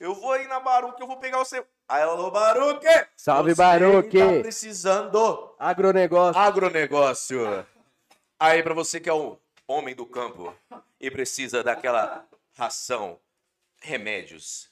Eu 0.00 0.14
vou 0.14 0.32
aí 0.32 0.46
na 0.48 0.58
Baruque, 0.58 1.00
eu 1.00 1.06
vou 1.06 1.18
pegar 1.18 1.40
o 1.40 1.44
seu. 1.44 1.66
Aí 1.88 2.02
ela 2.02 2.16
falou, 2.16 2.30
Baruque! 2.30 2.86
Salve, 3.16 3.54
você 3.54 3.62
Baruque! 3.62 4.08
que 4.10 4.18
Tá 4.18 4.42
precisando 4.42 5.54
Agronegócio. 5.58 6.40
agronegócio. 6.40 7.66
Aí, 8.38 8.62
pra 8.62 8.74
você 8.74 9.00
que 9.00 9.08
é 9.08 9.14
um 9.14 9.36
homem 9.66 9.94
do 9.94 10.04
campo 10.06 10.54
e 11.00 11.10
precisa 11.10 11.62
daquela 11.64 12.24
ração, 12.56 13.18
remédios, 13.80 14.70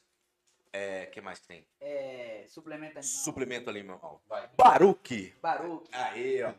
é, 0.72 1.06
que 1.06 1.20
mais 1.20 1.38
que 1.38 1.46
tem? 1.48 1.66
É, 1.80 2.44
suplemento 2.48 2.98
animal. 2.98 3.02
Suplemento 3.02 3.70
animal. 3.70 4.22
Vai. 4.28 4.48
Baruque. 4.56 5.34
Baruque. 5.40 5.88
Aí, 5.92 6.42
ó. 6.42 6.52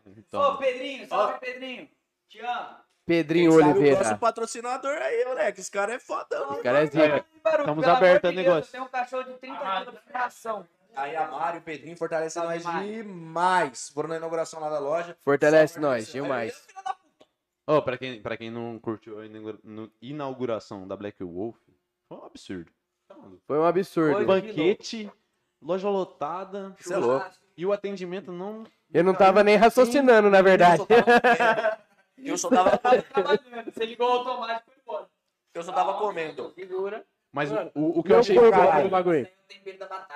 Ô, 0.54 0.58
Pedrinho, 0.58 1.08
salve, 1.08 1.40
Pedrinho. 1.40 1.90
Te 2.28 2.40
amo. 2.40 2.78
Pedrinho 3.06 3.52
Quem 3.52 3.60
sabe 3.60 3.72
O 3.72 3.76
Oliveira. 3.76 4.04
nosso 4.04 4.18
patrocinador 4.18 4.98
aí, 4.98 5.26
moleque. 5.26 5.60
Esse 5.60 5.70
cara 5.70 5.94
é 5.94 6.00
fodão. 6.00 6.54
Esse 6.54 6.64
cara 6.64 6.80
é 6.82 6.86
zica. 6.88 7.26
Baruque, 7.44 7.60
Estamos 7.60 7.86
pelo 7.86 7.96
abertos 7.98 8.00
amor 8.00 8.16
a 8.16 8.18
de 8.18 8.36
Deus, 8.36 8.36
negócio. 8.36 8.68
eu 8.68 8.72
tenho 8.72 8.84
um 8.84 8.88
cachorro 8.88 9.24
de 9.26 9.34
30 9.38 9.60
quilos 9.60 9.94
de 10.08 10.12
ração. 10.12 10.68
Aí 10.96 11.14
a 11.16 11.28
Mário 11.28 11.58
e 11.58 11.60
o 11.60 11.62
Pedrinho 11.62 11.98
fortalecendo 11.98 12.46
Salve, 12.48 12.64
nós 12.64 12.86
demais. 12.96 13.90
Foram 13.90 14.10
na 14.10 14.16
inauguração 14.16 14.60
lá 14.62 14.70
da 14.70 14.80
loja. 14.80 15.16
Fortalece 15.26 15.78
nós, 15.80 16.08
demais. 16.08 16.66
Ó, 17.68 17.82
pra, 17.82 17.98
quem, 17.98 18.22
pra 18.22 18.38
quem 18.38 18.52
não 18.52 18.78
curtiu 18.80 19.20
a 19.20 19.24
inauguração 20.02 20.88
da 20.88 20.96
Black 20.96 21.24
Wolf, 21.24 21.58
foi 22.08 22.18
um 22.20 22.26
absurdo. 22.26 22.72
Foi 23.48 23.58
um 23.58 23.64
absurdo. 23.64 24.14
Foi. 24.14 24.26
Banquete, 24.26 25.12
loja 25.62 25.90
lotada, 25.90 26.76
Você 26.80 26.94
é 26.94 26.98
louco. 26.98 27.26
e 27.58 27.66
o 27.66 27.74
atendimento 27.74 28.32
não. 28.32 28.64
Eu 28.94 29.04
não 29.04 29.14
tava 29.16 29.44
nem 29.44 29.56
raciocinando, 29.56 30.30
na 30.30 30.42
verdade. 30.42 30.84
Eu 32.18 32.38
só 32.38 32.50
tava 32.50 32.78
comendo. 32.78 33.02
Eu 33.16 33.18
só 33.18 33.30
tava, 33.30 33.38
Trabalhando. 33.38 33.72
Você 33.74 33.86
ligou 33.86 34.08
o 34.08 34.12
automático 34.12 34.70
e 34.72 34.74
foi 34.74 34.82
embora. 34.82 35.10
eu 35.54 35.64
só 35.64 35.72
tava 35.72 35.94
comendo. 35.96 36.54
Segura. 36.56 37.06
Mas 37.32 37.52
Mano, 37.52 37.72
o, 37.76 38.00
o 38.00 38.04
que 38.04 38.14
eu 38.14 38.20
achei. 38.20 38.34
corpo 38.36 38.52
caralho, 38.52 38.90
bagulho. 38.90 39.28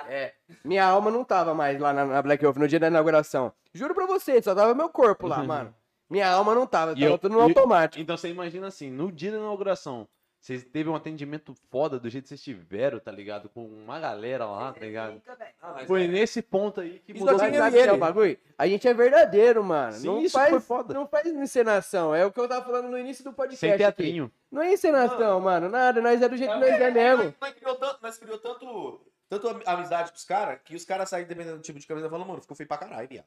É. 0.08 0.34
Minha 0.64 0.86
alma 0.86 1.10
não 1.10 1.22
tava 1.22 1.52
mais 1.52 1.78
lá 1.78 1.92
na, 1.92 2.06
na 2.06 2.22
Black 2.22 2.42
Wolf 2.42 2.56
no 2.56 2.66
dia 2.66 2.80
da 2.80 2.86
inauguração. 2.86 3.52
Juro 3.74 3.94
pra 3.94 4.06
você, 4.06 4.40
só 4.42 4.54
tava 4.54 4.74
meu 4.74 4.88
corpo 4.88 5.26
lá, 5.26 5.42
mano. 5.44 5.74
Minha 6.10 6.28
alma 6.30 6.54
não 6.54 6.66
tava, 6.66 6.92
E 6.92 6.96
tava 6.96 7.06
eu- 7.12 7.18
tudo 7.18 7.32
no 7.32 7.40
automático. 7.40 8.02
Então 8.02 8.16
você 8.16 8.28
imagina 8.28 8.66
assim, 8.66 8.90
no 8.90 9.10
dia 9.12 9.30
da 9.30 9.38
inauguração, 9.38 10.08
vocês 10.40 10.64
teve 10.64 10.88
um 10.88 10.94
atendimento 10.96 11.54
foda 11.70 12.00
do 12.00 12.08
jeito 12.08 12.24
que 12.24 12.30
vocês 12.30 12.42
tiveram, 12.42 12.98
tá 12.98 13.12
ligado? 13.12 13.48
Com 13.50 13.64
uma 13.66 14.00
galera 14.00 14.46
lá, 14.46 14.72
tá 14.72 14.80
ligado? 14.80 15.20
Velho. 15.22 15.86
Foi 15.86 16.08
nesse 16.08 16.40
ponto 16.42 16.80
aí 16.80 16.98
que 17.00 17.12
Isso 17.12 17.20
mudou. 17.20 17.36
aqui 17.36 17.54
eu 17.54 17.58
sabe 17.60 17.76
e 17.76 17.80
o 17.80 17.82
que 17.84 17.88
é 17.88 17.92
o 17.92 17.98
bagulho? 17.98 18.38
A 18.58 18.66
gente 18.66 18.88
é 18.88 18.94
verdadeiro, 18.94 19.62
mano. 19.62 19.92
Sim, 19.92 20.06
não 20.06 20.20
isso 20.22 20.32
faz, 20.32 20.48
foi 20.50 20.60
foda. 20.60 20.94
Não 20.94 21.06
faz 21.06 21.26
encenação. 21.26 22.14
É 22.14 22.24
o 22.24 22.32
que 22.32 22.40
eu 22.40 22.48
tava 22.48 22.64
falando 22.64 22.88
no 22.88 22.98
início 22.98 23.22
do 23.22 23.32
podcast. 23.34 23.60
Sem 23.60 23.70
aqui. 23.70 23.78
teatrinho. 23.78 24.32
Não 24.50 24.62
é 24.62 24.72
encenação, 24.72 25.40
mano. 25.40 25.68
Nada. 25.68 26.00
Nós 26.00 26.20
é 26.22 26.28
do 26.28 26.36
jeito 26.36 26.52
que 26.54 26.58
nós 26.58 26.70
é 26.70 26.90
mesmo. 26.90 27.34
Nós 27.40 27.52
criou 27.54 27.76
tanto, 27.76 27.98
nós 28.02 28.16
criou 28.18 28.38
tanto, 28.38 29.00
tanto 29.28 29.48
am- 29.48 29.62
amizade 29.66 30.10
com 30.10 30.16
os 30.16 30.24
caras 30.24 30.58
que 30.64 30.74
os 30.74 30.84
caras 30.86 31.08
saem 31.10 31.26
dependendo 31.26 31.58
do 31.58 31.62
tipo 31.62 31.78
de 31.78 31.86
camisa 31.86 32.06
e 32.06 32.10
falam, 32.10 32.26
mano, 32.26 32.40
ficou 32.40 32.56
feio 32.56 32.66
pra 32.66 32.78
caralho, 32.78 33.06
viado. 33.06 33.26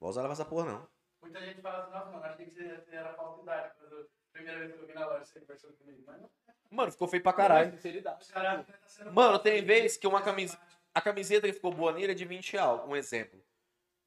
Vou 0.00 0.08
usar 0.10 0.24
essa 0.30 0.44
porra, 0.44 0.66
não. 0.66 0.86
Muita 1.22 1.40
gente 1.40 1.60
fala 1.60 1.78
assim, 1.84 1.92
nossa, 1.92 2.10
mano, 2.10 2.24
achei 2.24 2.46
que 2.46 2.52
você 2.52 2.80
era 2.90 3.14
falsidade. 3.14 3.70
Quando 3.78 4.00
a 4.00 4.32
primeira 4.32 4.58
vez 4.58 4.72
que 4.72 4.78
eu 4.80 4.86
vi 4.86 4.94
na 4.94 5.06
loja, 5.06 5.24
você 5.24 5.40
conversou 5.40 5.72
comigo. 5.72 6.02
Mas 6.06 6.20
não, 6.20 6.30
Mano, 6.70 6.90
ficou 6.90 7.06
feio 7.06 7.22
pra 7.22 7.32
caralho. 7.32 7.72
caras 8.32 8.66
tá 8.66 9.10
Mano, 9.12 9.38
tem 9.38 9.62
vez 9.64 9.96
que 9.96 10.06
uma 10.06 10.22
camisa. 10.22 10.58
A 10.94 11.00
camiseta 11.00 11.46
que 11.46 11.52
ficou 11.52 11.72
boa 11.72 11.92
nele 11.92 12.12
é 12.12 12.14
de 12.14 12.24
20 12.24 12.52
real, 12.52 12.86
um 12.88 12.96
exemplo. 12.96 13.40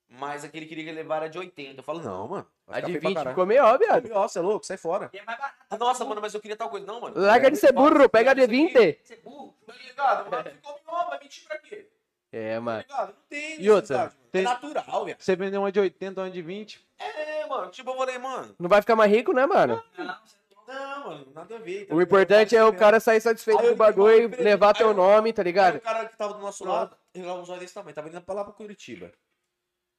Mas 0.07 0.43
aquele 0.43 0.65
queria 0.67 0.83
que 0.83 0.89
ele 0.91 1.01
levar 1.01 1.17
era 1.17 1.29
de 1.29 1.37
80. 1.37 1.79
Eu 1.79 1.83
falo, 1.83 1.99
não, 2.01 2.27
mano. 2.27 2.47
vai 2.67 2.77
A 2.77 2.81
de 2.81 2.91
feio 2.91 2.99
pra 3.01 3.09
20 3.09 3.15
caralho. 3.17 3.33
ficou 3.33 3.45
meio 3.45 3.63
óbvio, 3.63 3.87
viado. 3.87 4.11
Ó, 4.13 4.27
você 4.27 4.37
é 4.39 4.41
louco, 4.41 4.65
sai 4.65 4.77
fora. 4.77 5.09
E 5.13 5.17
é 5.17 5.23
mais 5.23 5.37
barato. 5.39 5.55
Ah, 5.69 5.77
Nossa, 5.77 6.05
mano, 6.05 6.21
mas 6.21 6.33
eu 6.33 6.41
queria 6.41 6.55
tal 6.55 6.69
coisa. 6.69 6.85
Não, 6.85 6.99
mano. 7.01 7.19
Larga 7.19 7.49
de 7.49 7.57
ser 7.57 7.71
burro, 7.71 8.07
pega 8.09 8.33
de 8.35 8.45
20. 8.45 8.73
Você 9.03 9.13
é 9.13 9.17
burro. 9.17 9.55
Tá 9.65 9.73
ligado? 9.73 10.29
Mano, 10.29 10.49
ficou 10.51 10.79
mió, 10.85 11.05
vai 11.05 11.19
mentir 11.19 11.47
pra 11.47 11.57
quê? 11.59 11.89
É, 12.37 12.55
Tá 12.55 12.61
mano. 12.61 12.81
ligado? 12.81 13.07
Não 13.13 13.15
tem 13.29 13.61
E 13.61 13.69
outra, 13.71 14.11
tem- 14.31 14.41
É 14.41 14.43
natural, 14.45 15.05
velho. 15.05 15.17
Você 15.17 15.35
vendeu 15.37 15.61
uma 15.61 15.71
de 15.71 15.79
80, 15.79 16.19
uma 16.21 16.29
de 16.29 16.41
20. 16.41 16.85
É, 16.99 17.45
mano. 17.45 17.71
Tipo, 17.71 17.91
eu 17.91 17.95
falei, 17.97 18.17
mano. 18.17 18.53
Não 18.59 18.67
vai 18.67 18.81
ficar 18.81 18.95
mais 18.95 19.09
rico, 19.09 19.31
né, 19.31 19.45
mano? 19.45 19.81
Não, 19.97 20.15
você 20.25 20.35
Não, 20.67 21.07
mano, 21.07 21.31
nada 21.33 21.55
a 21.55 21.59
ver. 21.59 21.85
tá 21.85 21.95
O 21.95 22.01
importante 22.01 22.53
é 22.55 22.63
o 22.65 22.75
cara 22.75 22.99
sair 22.99 23.21
satisfeito 23.21 23.59
Aí 23.59 23.65
do 23.67 23.71
eu 23.71 23.75
bagulho, 23.77 24.29
fiquei- 24.29 24.43
levar 24.43 24.69
aí 24.69 24.73
teu 24.73 24.87
eu- 24.87 24.93
nome, 24.93 25.31
tá 25.31 25.41
Aí 25.43 25.45
ligado? 25.45 25.75
o 25.77 25.81
cara 25.81 26.09
que 26.09 26.17
tava 26.17 26.33
do 26.33 26.39
nosso 26.39 26.65
lado, 26.65 26.97
ele 27.13 27.25
um 27.25 27.45
zóio 27.45 27.59
desse 27.61 27.73
tamanho, 27.73 27.95
tava 27.95 28.09
indo 28.09 28.19
pra 28.21 28.35
lá 28.35 28.43
pra 28.43 28.51
Curitiba. 28.51 29.11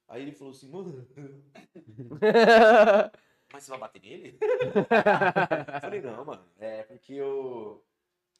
Aí 0.08 0.20
ele 0.23 0.32
falou 0.32 0.52
assim, 0.52 0.68
mano, 0.70 1.08
mas 3.52 3.62
você 3.65 3.70
vai 3.70 3.78
bater 3.78 4.02
nele? 4.02 4.39
eu 4.40 5.81
falei, 5.81 6.00
não, 6.02 6.24
mano, 6.24 6.44
é 6.58 6.82
porque 6.82 7.15
eu... 7.15 7.82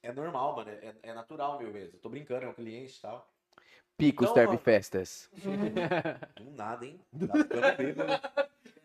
É 0.02 0.12
normal, 0.12 0.55
mano, 0.57 0.70
é, 0.70 0.94
é 1.02 1.15
natural 1.15 1.58
meu 1.58 1.73
mesmo. 1.73 1.97
Eu 1.97 2.00
tô 2.00 2.08
brincando, 2.08 2.44
é 2.44 2.49
um 2.49 2.52
cliente 2.55 2.97
e 2.99 3.00
tal. 3.00 3.28
Picos 3.97 4.31
Então, 4.31 4.58
festas. 4.58 5.31
Do 6.36 6.50
nada, 6.57 6.84
hein? 6.84 7.00
Tá 7.26 7.39
ficando 7.39 7.76
bêbado. 7.76 8.20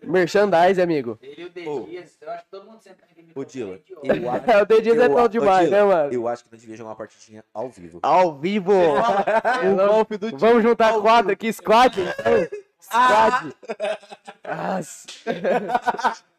Merchandise, 0.04 0.82
amigo. 0.82 1.20
Ele 1.22 1.44
e 1.44 1.46
o 1.46 1.50
D 1.50 1.64
Dias, 1.86 2.18
eu 2.22 2.32
acho 2.32 2.44
que 2.46 2.50
todo 2.50 2.66
mundo 2.66 2.82
senta 2.82 3.06
naquele 3.08 3.32
Ô, 3.36 3.44
Dila, 3.44 3.80
eu 4.04 4.32
acho... 4.32 4.46
o 4.64 4.66
dedinho 4.66 5.02
é 5.02 5.10
tão 5.10 5.28
demais, 5.28 5.70
Dila, 5.70 5.78
né, 5.78 5.84
mano? 5.84 6.14
Eu 6.14 6.28
acho 6.28 6.44
que 6.44 6.52
nós 6.52 6.60
devíamos 6.60 6.78
jogar 6.80 6.90
uma 6.90 6.96
partidinha 6.96 7.44
ao 7.54 7.70
vivo. 7.70 8.00
Ao 8.02 8.36
vivo. 8.36 8.74
O 9.72 9.76
golpe 9.76 10.18
do 10.18 10.38
Vamos 10.38 10.64
juntar 10.64 11.00
quatro 11.02 11.32
aqui, 11.32 11.54
squad. 11.54 11.98
Squad. 12.80 13.56
Nossa. 14.44 15.08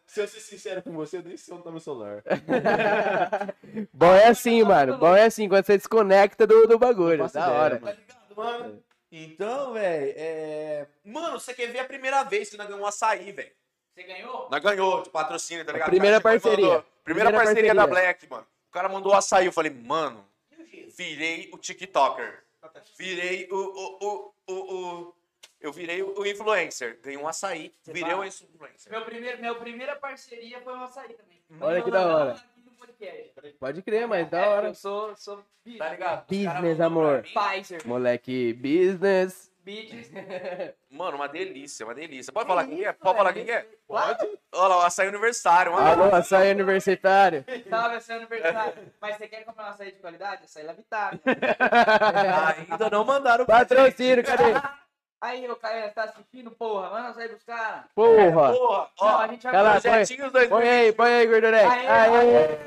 Se 0.07 0.21
eu 0.21 0.29
ser 0.29 0.41
sincero 0.41 0.83
com 0.83 0.93
você, 0.93 1.19
eu 1.19 1.23
nem 1.23 1.37
sei 1.37 1.55
onde 1.55 1.65
tá 1.65 1.71
meu 1.71 1.81
celular. 1.81 2.23
Bom 3.93 4.13
é 4.13 4.27
assim, 4.27 4.63
mano. 4.63 4.99
Bom 4.99 5.15
é 5.15 5.25
assim, 5.25 5.49
quando 5.49 5.65
você 5.65 5.77
desconecta 5.79 6.47
do, 6.47 6.67
do 6.67 6.79
bagulho. 6.79 7.29
Da 7.29 7.41
ideia, 7.41 7.47
hora. 7.47 7.79
Tá 7.79 7.93
ligado, 7.93 8.22
mano? 8.37 8.83
Então, 9.11 9.75
velho, 9.75 10.15
é... 10.17 10.87
Mano, 11.05 11.39
você 11.39 11.53
quer 11.53 11.67
ver 11.71 11.81
a 11.81 11.85
primeira 11.85 12.23
vez 12.25 12.49
que 12.49 12.57
nós 12.57 12.67
ganhamos 12.67 12.85
um 12.87 12.89
açaí, 12.89 13.31
velho. 13.33 13.53
Você 13.95 14.03
ganhou? 14.05 14.49
Nós 14.51 14.63
ganhou 14.63 15.03
de 15.03 15.11
patrocínio, 15.11 15.65
tá 15.67 15.73
ligado? 15.73 15.91
primeira 15.91 16.19
O 16.19 16.23
cara 16.23 16.41
parceria. 16.41 16.67
mandou- 16.67 16.85
Primeira, 17.05 17.31
Primeira 17.31 17.33
parceria, 17.33 17.75
da 17.75 17.83
parceria. 17.87 18.03
Black, 18.13 18.31
mano. 18.31 18.47
O 18.69 18.73
cara 18.73 18.89
mandou 18.89 19.13
açaí, 19.13 19.47
eu 19.47 19.53
falei, 19.53 19.71
mano, 19.71 20.27
virei 20.97 21.51
o 21.53 21.59
TikToker. 21.59 22.43
Virei 22.97 23.49
o. 23.51 23.57
o, 23.57 23.99
o, 24.01 24.35
o, 24.47 24.55
o- 24.55 25.15
eu 25.61 25.73
virei 25.73 26.03
o 26.03 26.27
influencer. 26.27 26.99
Ganhei 27.03 27.19
um 27.19 27.29
açaí, 27.29 27.73
virei 27.87 28.15
um 28.15 28.25
influencer. 28.25 28.91
Meu 28.91 29.05
primeiro, 29.05 29.39
minha 29.39 29.55
primeira 29.55 29.95
parceria 29.95 30.61
foi 30.61 30.73
um 30.73 30.83
açaí 30.83 31.13
também. 31.15 31.41
Olha 31.61 31.83
que 31.83 31.91
da 31.91 32.07
hora. 32.17 32.45
Podcast. 32.87 33.33
Pode 33.59 33.83
crer, 33.83 34.09
mas 34.09 34.29
da 34.29 34.41
É, 34.41 34.49
hora. 34.49 34.69
Eu 34.69 34.75
sou, 34.75 35.17
sou 35.17 35.45
Tá 35.79 35.89
ligado? 35.91 36.27
Business, 36.29 36.81
amor. 36.81 37.23
Pfizer. 37.23 37.87
Moleque, 37.87 38.53
business. 38.55 39.51
Bitches. 39.65 40.11
Mano, 40.91 41.17
uma 41.17 41.29
delícia, 41.29 41.87
uma 41.87 41.95
delícia. 41.95 42.33
Pode 42.33 42.49
falar 42.49 42.67
quem 42.67 42.85
é? 42.85 42.93
Pode 42.93 43.17
falar 43.17 43.33
quem 43.33 43.49
é? 43.49 43.65
Pode. 43.87 44.39
Olha 44.53 44.69
lá, 44.69 44.79
o 44.79 44.83
açaí 44.83 45.07
universitário. 45.09 45.73
Mano. 45.73 46.03
Alô, 46.03 46.15
açaí 46.17 46.51
universitário. 46.51 47.45
Salve, 47.71 48.01
seu 48.01 48.17
aniversário. 48.17 48.75
Mas 49.01 49.17
você 49.17 49.29
quer 49.29 49.45
comprar 49.45 49.67
um 49.67 49.71
açaí 49.71 49.93
de 49.93 49.99
qualidade? 50.01 50.43
Açaí 50.45 50.65
La 50.65 50.73
Vitale. 50.73 51.21
Ainda 52.71 52.91
não 52.91 53.05
mandaram 53.05 53.47
pra 53.47 53.59
Patrocínio, 53.61 54.25
cadê? 54.25 54.43
Aí, 55.23 55.49
o 55.49 55.55
cara 55.55 55.89
tá 55.91 56.03
assistindo, 56.05 56.51
porra, 56.51 56.91
manda 56.91 57.11
açaí 57.11 57.29
pros 57.29 57.45
caras. 57.45 57.85
Porra. 57.95 58.53
Porra, 58.53 58.91
Não, 59.01 59.07
ó, 59.07 59.19
a 59.21 59.29
gente 59.29 59.43
vai 59.45 59.53
Cala, 59.53 59.75
comprar- 59.77 59.91
projetinhos 59.93 60.33
dois 60.33 60.49
Põe 60.49 60.69
aí, 60.69 60.93
põe 60.93 61.13
aí, 61.15 61.27
Gordorex. 61.29 61.71
Aê, 61.71 61.87
Aê. 61.87 62.59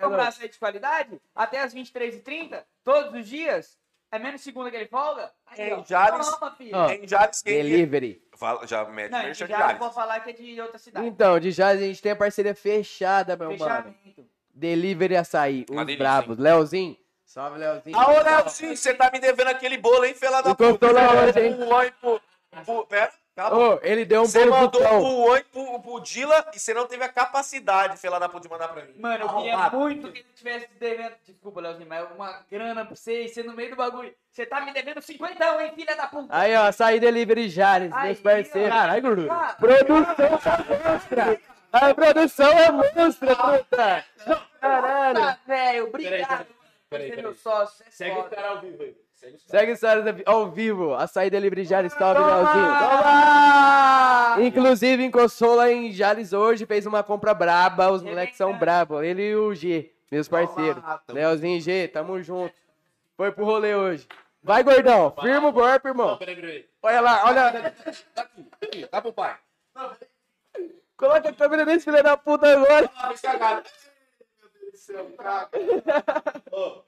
comprar 0.00 0.28
açaí 0.28 0.48
de 0.48 0.58
qualidade 0.58 1.20
até 1.34 1.60
as 1.60 1.74
23h30, 1.74 2.62
todos 2.84 3.12
os 3.12 3.26
dias. 3.28 3.76
É 4.12 4.18
menos 4.18 4.40
segunda 4.40 4.70
que 4.70 4.76
ele 4.76 4.86
folga? 4.86 5.30
Aí, 5.46 5.70
Em. 5.72 5.84
Jales. 5.84 6.28
Toma, 6.30 6.56
Em 6.60 7.06
Jales, 7.08 7.42
quem 7.42 7.54
Delivery. 7.62 8.22
Fala, 8.36 8.66
já 8.66 8.84
mete 8.84 9.10
Não, 9.12 9.22
merchan 9.22 9.46
já 9.46 9.56
de 9.56 9.62
Jales. 9.62 9.78
vou 9.78 9.90
falar 9.92 10.20
que 10.20 10.30
é 10.30 10.32
de 10.32 10.60
outra 10.60 10.78
cidade. 10.78 11.06
Então, 11.06 11.38
de 11.40 11.52
Jazz 11.52 11.80
a 11.80 11.84
gente 11.84 12.00
tem 12.02 12.12
a 12.12 12.16
parceria 12.16 12.54
fechada, 12.54 13.36
meu 13.36 13.48
mano. 13.50 13.58
Fechamento. 13.58 14.26
Delivery 14.54 15.16
açaí, 15.16 15.64
os 15.68 15.76
delícia, 15.76 15.98
bravos. 15.98 16.38
Leozinho, 16.38 16.96
salve, 17.30 17.58
Leozinho. 17.58 17.96
Ah, 17.98 18.10
ô, 18.10 18.22
Nelson, 18.22 18.74
você 18.76 18.94
tá 18.94 19.10
me 19.12 19.20
devendo 19.20 19.48
aquele 19.48 19.78
bolo, 19.78 20.04
hein, 20.04 20.14
fela 20.14 20.40
da 20.42 20.54
puta. 20.54 20.86
hein? 21.40 21.54
Um 21.54 21.72
oi 21.72 21.90
pro, 22.00 22.20
Pô, 22.66 22.84
pera, 22.84 23.12
cala 23.36 23.56
Ô, 23.56 23.80
ele 23.82 24.04
deu 24.04 24.22
um 24.22 24.24
Você 24.24 24.40
bolo 24.44 24.50
mandou 24.50 24.80
pro 24.82 25.06
Oi 25.30 25.44
pro, 25.44 25.80
pro 25.80 26.00
Dila 26.00 26.50
e 26.52 26.58
você 26.58 26.74
não 26.74 26.86
teve 26.86 27.04
a 27.04 27.08
capacidade, 27.08 27.96
filha 27.96 28.18
da 28.18 28.28
puta, 28.28 28.42
de 28.42 28.52
mandar 28.52 28.68
pra 28.68 28.82
mim. 28.84 28.92
Mano, 28.98 29.24
eu 29.24 29.28
queria 29.28 29.52
Arrombado. 29.54 29.78
muito 29.78 30.10
que 30.10 30.18
ele 30.18 30.26
tivesse 30.34 30.68
devendo. 30.80 31.14
Desculpa, 31.24 31.60
Leozinho, 31.60 31.88
mas 31.88 32.10
uma 32.10 32.40
grana 32.50 32.84
pra 32.84 32.96
você 32.96 33.24
e 33.24 33.28
você 33.28 33.44
no 33.44 33.54
meio 33.54 33.70
do 33.70 33.76
bagulho. 33.76 34.12
Você 34.32 34.44
tá 34.44 34.60
me 34.62 34.72
devendo 34.72 35.00
50, 35.00 35.62
hein, 35.62 35.72
filha 35.76 35.94
da 35.96 36.08
puta? 36.08 36.26
Aí, 36.36 36.56
ó, 36.56 36.66
açaí 36.66 36.98
delivery 36.98 37.48
Jales, 37.48 37.92
Aí, 37.92 38.06
meus 38.08 38.20
parceiros. 38.20 38.70
Caralho. 38.70 39.28
Cara, 39.28 39.54
Produção 39.54 40.26
é 40.26 40.90
monstra! 40.90 41.40
A 41.72 41.94
produção 41.94 42.50
é 42.50 42.72
monstra, 42.72 43.36
puta! 43.36 44.04
Caralho! 44.60 45.20
Tá, 45.20 45.38
velho, 45.46 45.86
obrigado. 45.86 46.59
Peraí, 46.90 47.08
peraí, 47.10 47.22
meu 47.22 47.34
sócio. 47.34 47.84
é 47.86 47.90
Segue 47.90 48.16
foda. 48.16 48.26
o 48.26 48.30
cara 48.30 48.48
ao 48.48 48.60
vivo 48.60 48.82
aí. 48.82 48.96
Segue 49.14 49.38
Segue 49.38 49.72
histórias 49.72 50.22
ao 50.26 50.50
vivo, 50.50 50.94
açaí 50.94 51.30
delivery 51.30 51.64
Jales, 51.64 51.92
salve, 51.92 52.20
Toma! 52.20 52.34
Leozinho. 52.36 52.66
Toma! 52.78 54.36
Inclusive, 54.42 55.04
encostou 55.04 55.54
lá 55.54 55.70
em 55.70 55.92
Jales 55.92 56.32
hoje, 56.32 56.66
fez 56.66 56.86
uma 56.86 57.02
compra 57.04 57.32
braba, 57.32 57.90
os 57.92 58.02
É 58.02 58.06
moleques 58.06 58.36
são 58.36 58.48
verdade. 58.48 58.64
brabos. 58.64 59.04
Ele 59.04 59.22
e 59.30 59.36
o 59.36 59.54
G, 59.54 59.92
meus 60.10 60.26
parceiros. 60.26 60.82
Leozinho 61.08 61.58
e 61.58 61.60
G, 61.60 61.86
tamo 61.88 62.20
junto. 62.22 62.54
Foi 63.16 63.30
pro 63.30 63.44
rolê 63.44 63.74
hoje. 63.74 64.08
Vai, 64.42 64.62
gordão, 64.64 65.14
firma 65.20 65.48
o 65.48 65.52
golpe, 65.52 65.86
irmão. 65.88 66.18
Olha 66.82 67.00
lá, 67.00 67.24
olha. 67.26 67.74
Aqui, 68.16 68.48
aqui, 68.62 68.88
dá 68.90 69.00
pro 69.02 69.12
pai. 69.12 69.36
Coloca 70.96 71.28
a 71.28 71.32
câmera 71.32 71.64
desse 71.66 71.84
filho 71.84 72.02
da 72.02 72.16
puta 72.16 72.50
agora. 72.50 72.90
Céu, 74.90 75.12
cara. 75.16 75.50
Ô, 76.52 76.82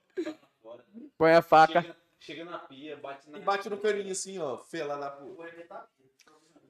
Põe 1.16 1.32
a 1.34 1.42
faca. 1.42 1.82
chega, 1.82 1.96
chega 2.18 2.44
na 2.44 2.58
pia, 2.58 2.96
bate 2.96 3.30
na. 3.30 3.38
E 3.38 3.42
bate 3.42 3.68
no 3.70 3.78
caninho 3.78 4.12
assim, 4.12 4.38
ó, 4.38 4.58
fela 4.58 4.96
da 4.96 5.10
puta. 5.10 5.44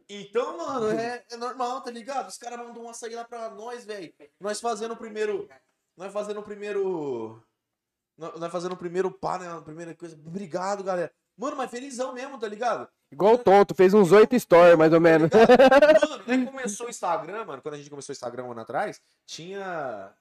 Então, 0.09 0.59
mano, 0.59 0.91
é, 0.91 1.25
é 1.31 1.37
normal, 1.37 1.81
tá 1.81 1.91
ligado? 1.91 2.29
Os 2.29 2.37
caras 2.37 2.59
mandam 2.59 2.85
um 2.85 2.91
açaí 2.91 3.15
lá 3.15 3.25
pra 3.25 3.49
nós, 3.51 3.85
velho. 3.85 4.13
Nós 4.39 4.61
fazendo 4.61 4.93
o 4.93 4.97
primeiro. 4.97 5.49
Nós 5.97 6.13
fazendo 6.13 6.41
o 6.41 6.43
primeiro. 6.43 7.43
Nós 8.19 8.53
fazendo 8.53 8.73
o 8.73 8.77
primeiro 8.77 9.11
pá, 9.11 9.39
né? 9.39 9.49
A 9.51 9.63
primeira 9.63 9.95
coisa. 9.95 10.15
Obrigado, 10.27 10.85
galera. 10.85 11.11
Mano, 11.37 11.57
mas 11.57 11.71
felizão 11.71 12.13
mesmo, 12.13 12.39
tá 12.39 12.47
ligado? 12.47 12.87
Igual 13.11 13.39
tonto, 13.39 13.75
fez 13.75 13.95
uns 13.95 14.13
oito 14.13 14.39
stories, 14.39 14.77
mais 14.77 14.93
ou 14.93 15.01
menos. 15.01 15.31
Mano, 16.11 16.25
quando 16.25 16.47
começou 16.47 16.87
o 16.87 16.91
Instagram, 16.91 17.45
mano, 17.45 17.63
quando 17.63 17.75
a 17.75 17.79
gente 17.79 17.91
começou 17.91 18.13
o 18.13 18.15
Instagram 18.17 18.45
um 18.45 18.53
ano 18.53 18.61
atrás, 18.61 19.01
tinha 19.27 20.13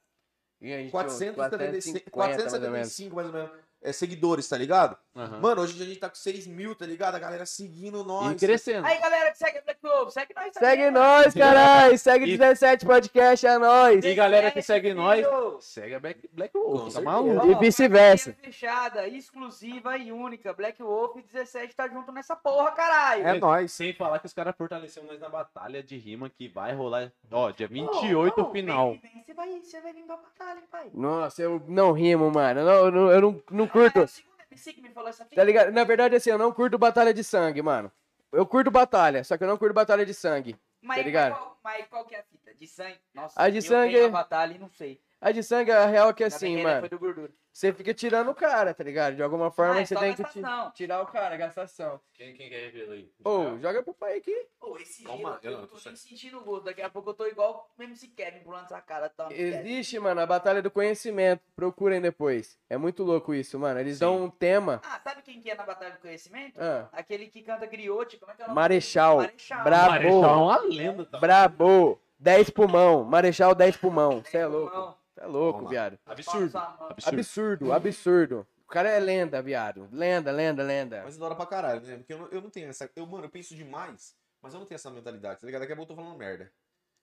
E 0.61 0.71
aí, 0.71 0.91
475, 0.91 2.11
450, 2.11 2.51
mais 2.51 2.63
ou 2.63 2.71
menos. 2.71 2.87
475 2.95 3.15
mais 3.15 3.27
ou 3.27 3.33
menos, 3.33 3.51
é, 3.81 3.91
seguidores, 3.91 4.47
tá 4.47 4.57
ligado? 4.57 4.95
Aham. 5.13 5.39
Mano, 5.41 5.61
hoje 5.61 5.81
a 5.81 5.85
gente 5.85 5.99
tá 5.99 6.07
com 6.07 6.15
6 6.15 6.47
mil, 6.47 6.73
tá 6.73 6.85
ligado? 6.85 7.15
A 7.15 7.19
galera 7.19 7.45
seguindo 7.45 8.01
nós. 8.03 8.31
E 8.31 8.35
crescendo. 8.45 8.87
Aí, 8.87 8.97
galera 8.97 9.29
que 9.31 9.37
segue 9.37 9.59
o 9.59 9.63
Black 9.63 9.85
Ovo, 9.85 10.09
segue 10.11 10.33
nós 10.33 10.53
Segue 10.53 10.83
também, 10.83 10.91
nós, 10.91 11.33
caralho. 11.33 11.97
Segue 11.97 12.25
E- 12.25 12.37
17 12.37 12.85
podcast, 12.85 13.45
é 13.45 13.57
nóis. 13.57 14.05
E 14.05 14.15
galera 14.15 14.51
que 14.51 14.61
segue 14.61 14.93
nós, 14.93 15.25
segue 15.59 15.95
a 15.95 15.99
Black, 15.99 16.29
Black 16.31 16.53
Wolf, 16.57 16.93
tá 16.93 17.01
maluco? 17.01 17.51
E 17.51 17.55
vice-versa. 17.55 18.33
Fechada, 18.41 19.05
exclusiva 19.07 19.97
e 19.97 20.13
única. 20.13 20.53
Black 20.53 20.81
Wolf 20.81 21.17
17 21.25 21.75
tá 21.75 21.89
junto 21.89 22.11
nessa 22.13 22.35
porra, 22.35 22.71
caralho. 22.71 23.27
É 23.27 23.37
nóis. 23.37 23.73
Sem 23.73 23.93
falar 23.93 24.19
que 24.19 24.27
os 24.27 24.33
caras 24.33 24.55
fortaleceram 24.57 25.07
nós 25.07 25.19
na 25.19 25.27
batalha 25.27 25.83
de 25.83 25.97
rima 25.97 26.29
que 26.29 26.47
vai 26.47 26.73
rolar, 26.73 27.11
ó, 27.29 27.51
dia 27.51 27.67
28 27.67 28.39
Ô, 28.39 28.43
ô, 28.45 28.51
final. 28.51 28.91
vem, 28.91 28.99
vem, 29.01 29.23
Você 29.25 29.33
vai, 29.33 29.59
você 29.61 29.81
vai 29.81 29.93
vir 29.93 30.03
pra 30.03 30.15
batalha, 30.15 30.57
hein, 30.59 30.63
pai. 30.71 30.89
Nossa, 30.93 31.41
eu 31.41 31.61
não 31.67 31.91
rimo, 31.91 32.31
mano. 32.31 32.61
Eu 32.61 32.65
não, 32.65 32.73
eu 32.85 32.91
não, 32.91 33.11
eu 33.11 33.21
não, 33.21 33.43
não 33.51 33.67
curto. 33.67 34.05
MC 34.51 34.73
que 34.73 34.81
me 34.81 34.89
falou 34.89 35.09
essa 35.09 35.23
fita. 35.23 35.35
Tá 35.35 35.43
ligado? 35.43 35.71
Na 35.71 35.83
verdade, 35.83 36.15
assim, 36.15 36.29
eu 36.29 36.37
não 36.37 36.51
curto 36.51 36.77
batalha 36.77 37.13
de 37.13 37.23
sangue, 37.23 37.61
mano. 37.61 37.91
Eu 38.31 38.45
curto 38.45 38.69
batalha, 38.69 39.23
só 39.23 39.37
que 39.37 39.43
eu 39.43 39.47
não 39.47 39.57
curto 39.57 39.73
batalha 39.73 40.05
de 40.05 40.13
sangue. 40.13 40.55
Mas, 40.81 40.97
tá 40.97 41.03
ligado? 41.03 41.31
Mas 41.31 41.39
qual, 41.39 41.59
mas 41.63 41.87
qual 41.87 42.05
que 42.05 42.15
é 42.15 42.19
a 42.19 42.23
fita? 42.23 42.53
De 42.53 42.67
sangue? 42.67 42.99
Nossa, 43.13 43.41
A 43.41 43.49
de 43.49 43.57
eu 43.57 43.61
sangue 43.61 43.93
tenho 43.93 44.07
a 44.07 44.09
batalha 44.09 44.53
e 44.53 44.57
não 44.57 44.69
sei. 44.69 45.01
A 45.19 45.31
de 45.31 45.43
sangue, 45.43 45.71
a 45.71 45.85
real 45.85 46.09
é 46.09 46.13
que 46.13 46.23
assim, 46.23 46.61
mano. 46.61 46.79
Foi 46.81 46.89
do 46.89 46.99
gordura. 46.99 47.31
Você 47.53 47.73
fica 47.73 47.93
tirando 47.93 48.29
o 48.29 48.35
cara, 48.35 48.73
tá 48.73 48.81
ligado? 48.83 49.15
De 49.15 49.21
alguma 49.23 49.51
forma 49.51 49.75
Ah, 49.75 49.81
é 49.81 49.85
você 49.85 49.93
tem 49.95 50.15
que 50.15 50.23
tirar 50.73 51.01
o 51.01 51.05
cara, 51.05 51.35
gastação. 51.35 51.99
Quem, 52.13 52.33
quem 52.33 52.49
quer 52.49 52.71
revelar 52.71 52.93
aí? 52.93 53.11
Ô, 53.25 53.57
joga 53.59 53.83
pro 53.83 53.93
pai 53.93 54.17
aqui. 54.17 54.33
Pô, 54.59 54.77
esse 54.77 55.03
Calma, 55.03 55.37
dia 55.41 55.49
eu, 55.51 55.59
eu 55.59 55.67
tô 55.67 55.75
tô 55.75 55.95
sentindo 55.95 56.37
o 56.37 56.43
gosto. 56.43 56.63
Daqui 56.65 56.81
a 56.81 56.89
pouco 56.89 57.09
eu 57.09 57.13
tô 57.13 57.25
igual 57.27 57.69
o 57.77 57.83
MC 57.83 58.07
Kevin 58.07 58.39
pulando 58.39 58.65
essa 58.65 58.79
cara. 58.79 59.09
Tá, 59.09 59.27
Existe, 59.31 59.99
mano, 59.99 60.21
a 60.21 60.25
batalha 60.25 60.61
do 60.61 60.71
conhecimento. 60.71 61.41
Procurem 61.55 61.99
depois. 61.99 62.57
É 62.69 62.77
muito 62.77 63.03
louco 63.03 63.33
isso, 63.33 63.59
mano. 63.59 63.79
Eles 63.79 63.99
dão 63.99 64.23
um 64.23 64.29
tema. 64.29 64.79
Ah, 64.85 64.99
sabe 65.03 65.21
quem 65.21 65.41
que 65.41 65.49
é 65.51 65.55
na 65.55 65.63
Batalha 65.65 65.91
do 65.91 65.99
Conhecimento? 65.99 66.59
Ah, 66.59 66.87
Aquele 66.93 67.27
que 67.27 67.41
canta 67.41 67.65
griote, 67.65 68.17
como 68.17 68.31
é 68.31 68.35
que 68.35 68.41
é 68.41 68.45
o 68.45 68.47
nome? 68.47 68.55
Marechal. 68.61 69.17
Marechal. 69.17 69.63
Brabo. 69.63 69.89
Marechal 69.91 70.23
é 70.23 70.37
uma 70.37 70.57
lenda, 70.61 71.05
tá? 71.05 71.19
Brabo. 71.19 71.99
10 72.17 72.49
pulmão. 72.51 73.03
Marechal 73.03 73.53
10 73.55 73.77
pulmão. 73.77 74.21
Você 74.23 74.37
é 74.37 74.47
Pulmão. 74.47 74.61
louco. 74.61 74.75
Você 74.75 75.00
é 75.21 75.27
louco, 75.27 75.67
viado. 75.67 75.99
Absurdo. 76.05 76.57
Absurdo. 76.57 77.19
Absurdo, 77.19 77.73
absurdo. 77.73 78.47
O 78.65 78.71
cara 78.71 78.89
é 78.89 78.99
lenda, 78.99 79.41
viado. 79.41 79.87
Lenda, 79.91 80.31
lenda, 80.31 80.63
lenda. 80.63 81.01
Mas 81.03 81.17
da 81.17 81.25
hora 81.25 81.35
pra 81.35 81.45
caralho, 81.45 81.81
né? 81.81 81.97
Porque 81.97 82.13
eu 82.13 82.19
não, 82.19 82.27
eu 82.27 82.41
não 82.41 82.49
tenho 82.49 82.69
essa. 82.69 82.89
Eu, 82.95 83.05
mano, 83.05 83.25
eu 83.25 83.29
penso 83.29 83.55
demais, 83.55 84.15
mas 84.41 84.53
eu 84.53 84.59
não 84.59 84.65
tenho 84.65 84.77
essa 84.77 84.89
mentalidade, 84.89 85.41
tá 85.41 85.45
ligado? 85.45 85.61
Daqui 85.61 85.73
a 85.73 85.75
pouco 85.75 85.91
eu 85.91 85.95
tô 85.95 86.01
falando 86.01 86.17
merda. 86.17 86.51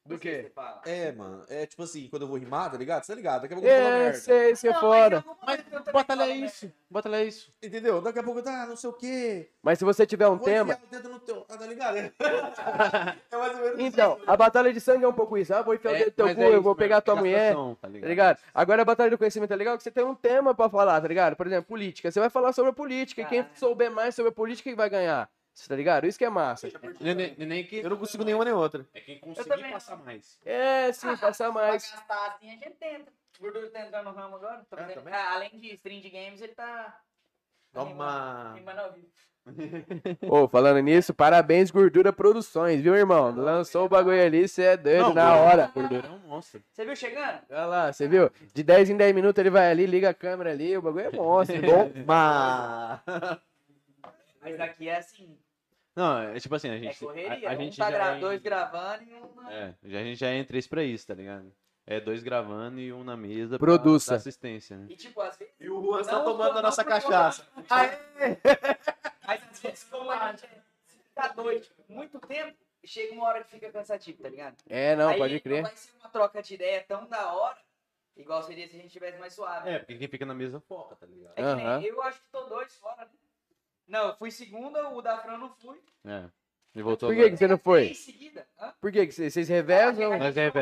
Do 0.08 0.18
sei 0.18 0.50
fala. 0.54 0.80
É, 0.86 1.12
mano. 1.12 1.44
É 1.48 1.66
tipo 1.66 1.82
assim, 1.82 2.08
quando 2.08 2.22
eu 2.22 2.28
vou 2.28 2.38
rimar, 2.38 2.70
tá 2.70 2.76
ligado? 2.78 3.04
Você 3.04 3.12
tá 3.12 3.16
ligado? 3.16 3.42
Daqui 3.42 3.54
a 3.54 3.56
pouco 3.56 3.68
eu 3.68 3.76
tô 3.76 3.82
falando 3.82 3.94
É, 4.00 4.04
merda. 4.04 4.18
sei, 4.18 4.50
isso 4.52 4.66
é 4.66 4.70
Não, 4.72 4.80
fora. 4.80 5.24
mas 5.46 5.58
eu 5.58 5.64
também 5.64 5.92
batalha 5.92 6.22
é 6.22 6.26
falo 6.28 6.44
isso. 6.44 6.72
Batalha 6.90 7.16
é 7.16 7.24
isso. 7.24 7.52
Entendeu? 7.62 8.00
Daqui 8.00 8.18
a 8.18 8.22
pouco 8.22 8.42
ah, 8.46 8.66
não 8.66 8.76
sei 8.76 8.88
o 8.90 8.92
quê. 8.94 9.50
Mas 9.62 9.78
se 9.78 9.84
você 9.84 10.06
tiver 10.06 10.26
um 10.26 10.36
Vou 10.36 10.44
tema. 10.44 10.72
enfiar 10.72 10.84
o 10.86 10.90
dedo 10.90 11.08
no 11.10 11.20
teu. 11.20 11.44
Ah, 11.48 11.56
tá 11.56 11.66
ligado? 11.66 11.96
é 13.30 13.36
mais 13.36 13.54
ou 13.58 13.64
menos 13.64 13.80
Então, 13.80 14.16
isso. 14.16 14.24
a 14.30 14.36
batalha 14.36 14.72
de 14.72 14.80
sangue 14.80 15.04
é 15.04 15.08
um 15.08 15.12
pouco 15.12 15.36
isso. 15.36 15.52
Ah, 15.54 15.62
vou 15.62 15.74
enfiar 15.74 15.90
o 15.92 15.94
dedo 15.94 16.06
no 16.06 16.12
teu 16.12 16.26
mas 16.26 16.34
cu, 16.36 16.40
é 16.40 16.44
eu 16.46 16.52
isso 16.52 16.62
vou 16.62 16.72
mesmo, 16.72 16.78
pegar 16.78 17.00
tua 17.00 17.16
mulher. 17.16 17.34
gastação, 17.54 17.74
Tá 17.74 17.80
Tá 17.82 17.88
ligado? 17.88 18.08
ligado? 18.08 18.38
Agora 18.54 18.82
a 18.82 18.84
batalha 18.84 19.10
do 19.10 19.18
conhecimento 19.18 19.52
é 19.52 19.56
legal 19.56 19.76
que 19.76 19.82
você 19.82 19.90
tem 19.90 20.04
um 20.04 20.14
tema 20.14 20.54
pra 20.54 20.68
falar, 20.68 21.00
tá 21.00 21.08
ligado? 21.08 21.36
Por 21.36 21.46
exemplo, 21.46 21.64
política. 21.68 22.10
Você 22.10 22.20
vai 22.20 22.30
falar 22.30 22.52
sobre 22.52 22.70
a 22.70 22.74
política. 22.74 23.22
E 23.22 23.26
quem 23.26 23.46
souber 23.54 23.90
mais 23.90 24.14
sobre 24.14 24.30
a 24.30 24.32
política 24.32 24.70
que 24.70 24.76
vai 24.76 24.88
ganhar. 24.88 25.28
Você 25.58 25.68
tá 25.68 25.74
ligado? 25.74 26.06
Isso 26.06 26.16
que 26.16 26.24
é 26.24 26.30
massa. 26.30 26.68
Nem, 27.00 27.14
nem, 27.16 27.34
nem 27.36 27.66
que... 27.66 27.78
Eu 27.78 27.90
não 27.90 27.96
consigo 27.96 28.22
nenhuma 28.22 28.44
nem 28.44 28.54
outra. 28.54 28.86
É 28.94 29.00
quem 29.00 29.18
conseguir 29.18 29.70
passar 29.72 29.96
mais. 29.96 30.38
É, 30.44 30.92
sim, 30.92 31.16
passar 31.16 31.50
mais. 31.50 31.84
Pra 31.84 31.96
gastar 31.98 32.26
assim, 32.28 32.48
a 32.48 32.52
gente 32.52 32.70
tenta. 32.76 33.12
O 33.38 33.42
gordura 33.42 33.68
tá 33.70 33.80
entrando 33.84 34.04
no 34.04 34.12
ramo 34.12 34.36
agora. 34.36 34.64
Tá 34.70 34.80
É, 34.80 34.84
vendo? 34.84 34.94
também. 34.94 35.12
Ah, 35.12 35.32
além 35.34 35.50
de 35.58 35.74
stream 35.74 36.00
de 36.00 36.10
games, 36.10 36.40
ele 36.40 36.54
tá. 36.54 37.00
Toma. 37.72 38.56
Ô, 40.30 40.46
falando 40.46 40.78
nisso, 40.80 41.12
parabéns, 41.12 41.70
Gordura 41.70 42.12
Produções, 42.12 42.80
viu, 42.80 42.94
irmão? 42.94 43.34
Lançou 43.34 43.86
o 43.86 43.88
bagulho 43.88 44.22
ali, 44.22 44.46
você 44.46 44.62
é 44.62 44.76
doido 44.76 45.12
na 45.12 45.36
hora. 45.36 45.72
Gordura 45.74 46.06
é 46.06 46.10
um 46.10 46.18
monstro. 46.18 46.62
Você 46.70 46.84
viu 46.84 46.94
chegando? 46.94 47.40
Olha 47.50 47.66
lá, 47.66 47.92
você 47.92 48.06
viu? 48.06 48.30
De 48.54 48.62
10 48.62 48.90
em 48.90 48.96
10 48.96 49.14
minutos 49.14 49.40
ele 49.40 49.50
vai 49.50 49.70
ali, 49.70 49.86
liga 49.86 50.10
a 50.10 50.14
câmera 50.14 50.50
ali, 50.50 50.76
o 50.76 50.82
bagulho 50.82 51.06
é 51.06 51.10
monstro. 51.10 51.56
Toma! 52.06 53.02
Mas 54.40 54.60
aqui 54.60 54.88
é 54.88 54.96
assim. 54.96 55.36
Não, 55.98 56.18
é 56.20 56.38
tipo 56.38 56.54
assim, 56.54 56.68
a 56.70 56.74
É 56.76 56.78
gente... 56.78 56.98
correria. 57.04 57.48
a, 57.48 57.52
a 57.52 57.54
um 57.54 57.58
gente 57.58 57.76
tá 57.76 57.90
já 57.90 57.98
gra... 57.98 58.16
é- 58.16 58.20
dois 58.20 58.40
gravando 58.40 59.02
e 59.02 59.14
um. 59.14 59.34
na- 59.34 59.52
É, 59.52 59.74
já, 59.84 59.98
a 59.98 60.02
gente 60.04 60.16
já 60.20 60.28
é 60.28 60.34
em 60.36 60.44
três 60.44 60.66
pra 60.66 60.84
isso, 60.84 61.06
tá 61.06 61.14
ligado? 61.14 61.52
É 61.86 61.98
dois 61.98 62.22
gravando 62.22 62.78
e 62.78 62.92
um 62.92 63.02
na 63.02 63.16
mesa 63.16 63.58
pra 63.58 63.66
Produça. 63.66 64.10
dar 64.12 64.16
assistência, 64.18 64.76
né? 64.76 64.86
E 64.90 64.94
tipo, 64.96 65.20
às 65.20 65.36
vezes. 65.36 65.54
E 65.58 65.68
o 65.68 65.82
Juan 65.82 66.04
tá 66.04 66.20
tomando 66.22 66.52
não, 66.52 66.58
a 66.58 66.62
nossa 66.62 66.84
cachaça. 66.84 67.46
Mas 69.26 69.42
às 69.50 69.60
vezes, 69.60 69.84
como 69.90 70.10
a 70.10 70.30
gente 70.30 70.44
é- 70.44 70.62
se 70.86 70.98
ficar 70.98 71.28
doido 71.34 71.66
muito 71.88 72.18
tempo, 72.20 72.56
chega 72.84 73.12
uma 73.14 73.26
hora 73.26 73.42
que 73.44 73.50
fica 73.50 73.70
cansativo, 73.72 74.22
tá 74.22 74.28
ligado? 74.28 74.56
É, 74.68 74.94
não, 74.96 75.08
Aí 75.08 75.18
pode 75.18 75.40
crer. 75.40 75.62
Não 75.62 75.68
vai 75.68 75.76
ser 75.76 75.90
uma 75.98 76.08
troca 76.10 76.42
de 76.42 76.54
ideia 76.54 76.84
tão 76.86 77.06
da 77.06 77.32
hora, 77.32 77.58
igual 78.16 78.42
seria 78.42 78.68
se 78.68 78.76
a 78.76 78.80
gente 78.80 78.92
tivesse 78.92 79.18
mais 79.18 79.32
suave. 79.32 79.68
É, 79.68 79.78
porque 79.80 79.96
quem 79.98 80.08
fica 80.08 80.24
na 80.26 80.34
mesa 80.34 80.60
foca, 80.60 80.94
tá 80.96 81.06
ligado? 81.06 81.32
É 81.36 81.42
que 81.42 81.54
nem- 81.54 81.84
eu 81.86 82.02
acho 82.02 82.20
que 82.20 82.28
tô 82.30 82.44
dois 82.44 82.74
fora, 82.76 83.04
né? 83.04 83.10
Não, 83.88 84.08
eu 84.08 84.16
fui 84.16 84.30
segunda, 84.30 84.88
o 84.90 85.00
da 85.02 85.18
Fran 85.18 85.38
não 85.38 85.48
fui. 85.50 85.80
É. 86.04 86.24
E 86.74 86.82
voltou 86.82 87.08
Por 87.08 87.14
que, 87.14 87.20
agora. 87.22 87.30
que 87.32 87.38
você 87.38 87.48
não 87.48 87.58
foi? 87.58 87.88
Em 87.88 87.94
seguida. 87.94 88.46
Hã? 88.60 88.72
Por 88.80 88.92
que, 88.92 89.06
que 89.06 89.12
vocês 89.12 89.32
vocês 89.32 89.50
Ah, 89.50 89.54
revezam? 89.54 90.18
Nós 90.18 90.36
é 90.36 90.46
entra 90.46 90.60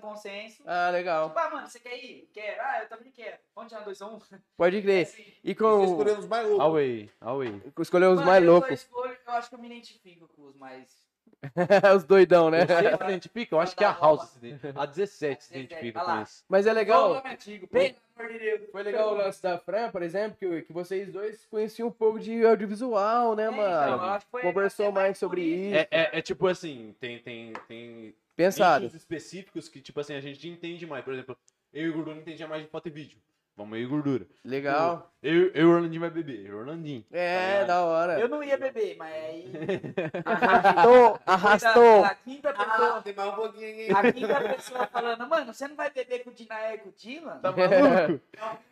consenso. 0.00 0.62
Ah, 0.66 0.90
legal. 0.90 1.28
Tipo, 1.28 1.38
ah, 1.38 1.50
mano, 1.50 1.66
você 1.68 1.78
quer 1.80 1.96
ir? 1.96 2.28
Quero. 2.34 2.60
Ah, 2.60 2.82
eu 2.82 2.88
também 2.88 3.10
quero. 3.12 3.38
Vamos 3.54 3.72
tirar 3.72 3.84
dois 3.84 4.02
a 4.02 4.06
um? 4.08 4.18
Pode 4.56 4.82
crer. 4.82 5.06
Assim. 5.06 5.22
E 5.44 5.48
Você 5.48 5.54
com. 5.54 5.84
escolheu 5.84 6.18
os 6.18 6.26
mais 6.26 6.46
loucos. 6.48 6.64
Away, 6.66 7.10
away. 7.20 7.62
Escolheu 7.78 8.10
os 8.10 8.16
Mano, 8.16 8.26
mais 8.30 8.44
eu 8.44 8.52
loucos. 8.52 8.72
escolho- 8.72 9.16
eu 9.26 9.32
acho 9.32 9.48
que 9.48 9.54
eu 9.54 9.58
me 9.60 9.66
identifico 9.68 10.28
com 10.34 10.42
os 10.42 10.56
mais... 10.56 11.05
os 11.96 12.04
doidão, 12.04 12.50
né? 12.50 12.66
Você 12.66 12.96
se 12.96 13.04
identifica? 13.04 13.54
Eu 13.54 13.60
acho 13.60 13.76
que 13.76 13.84
a 13.84 13.92
House 13.92 14.30
se 14.30 14.38
identifica. 14.38 14.80
A 14.80 14.86
17 14.86 15.44
se 15.44 15.52
17, 15.52 15.74
identifica 15.74 16.04
com 16.04 16.22
isso. 16.22 16.44
Mas 16.48 16.66
é 16.66 16.72
legal. 16.72 17.22
Foi 18.72 18.82
legal 18.82 19.12
o 19.12 19.16
lance 19.16 19.42
da 19.42 19.58
Fran, 19.58 19.90
por 19.90 20.02
exemplo, 20.02 20.36
que, 20.38 20.62
que 20.62 20.72
vocês 20.72 21.12
dois 21.12 21.46
conheciam 21.46 21.88
um 21.88 21.92
pouco 21.92 22.18
de 22.18 22.44
audiovisual, 22.44 23.36
né, 23.36 23.44
É, 23.44 23.46
então, 23.46 23.56
mano? 23.58 24.02
acho 24.02 24.24
que 24.24 24.30
foi 24.30 24.42
Conversou 24.42 24.90
mais 24.90 25.18
sobre 25.18 25.42
isso. 25.42 25.76
É, 25.76 25.88
é, 25.90 26.18
é 26.18 26.22
tipo 26.22 26.46
assim, 26.46 26.94
tem, 26.98 27.18
tem, 27.18 27.52
tem 27.68 28.14
Pensado. 28.34 28.86
específicos 28.86 29.68
que, 29.68 29.80
tipo 29.80 30.00
assim, 30.00 30.14
a 30.14 30.20
gente 30.20 30.48
entende 30.48 30.86
mais. 30.86 31.04
Por 31.04 31.12
exemplo, 31.12 31.36
eu 31.72 31.86
e 31.86 31.90
o 31.90 31.92
Gordon 31.94 32.12
entendia 32.12 32.48
mais 32.48 32.62
de 32.62 32.68
foto 32.68 32.88
e 32.88 32.90
vídeo. 32.90 33.18
Vamos 33.56 33.78
aí, 33.78 33.86
gordura. 33.86 34.26
Legal. 34.44 35.10
Eu, 35.22 35.50
eu 35.52 35.62
e 35.62 35.64
o 35.64 35.70
Orlandinho 35.72 36.00
vai 36.02 36.10
beber. 36.10 36.44
Eu 36.44 36.56
o 36.56 36.58
Orlandinho. 36.58 37.02
É, 37.10 37.64
da 37.64 37.80
hora. 37.84 38.20
Eu 38.20 38.28
não 38.28 38.42
ia 38.42 38.58
beber, 38.58 38.96
mas 38.98 39.10
aí. 39.14 39.50
Arrastou, 40.26 41.20
arrastou. 41.24 42.04
A 42.04 42.14
quinta 42.14 42.52
pessoa. 42.52 42.98
Ah, 42.98 43.02
tem 43.02 43.14
mais 43.14 43.32
um 43.32 43.34
pouquinho, 43.34 43.66
hein? 43.66 43.88
A 43.96 44.12
quinta 44.12 44.40
pessoa 44.40 44.86
falando, 44.88 45.26
mano, 45.26 45.54
você 45.54 45.66
não 45.66 45.74
vai 45.74 45.90
beber 45.90 46.22
com 46.22 46.28
o 46.28 46.34
Dinaé 46.34 46.74
e 46.74 46.78
com 46.78 46.90
o 46.90 46.92
Dylan? 46.92 47.38
Tá 47.38 47.50
maluco? 47.50 48.20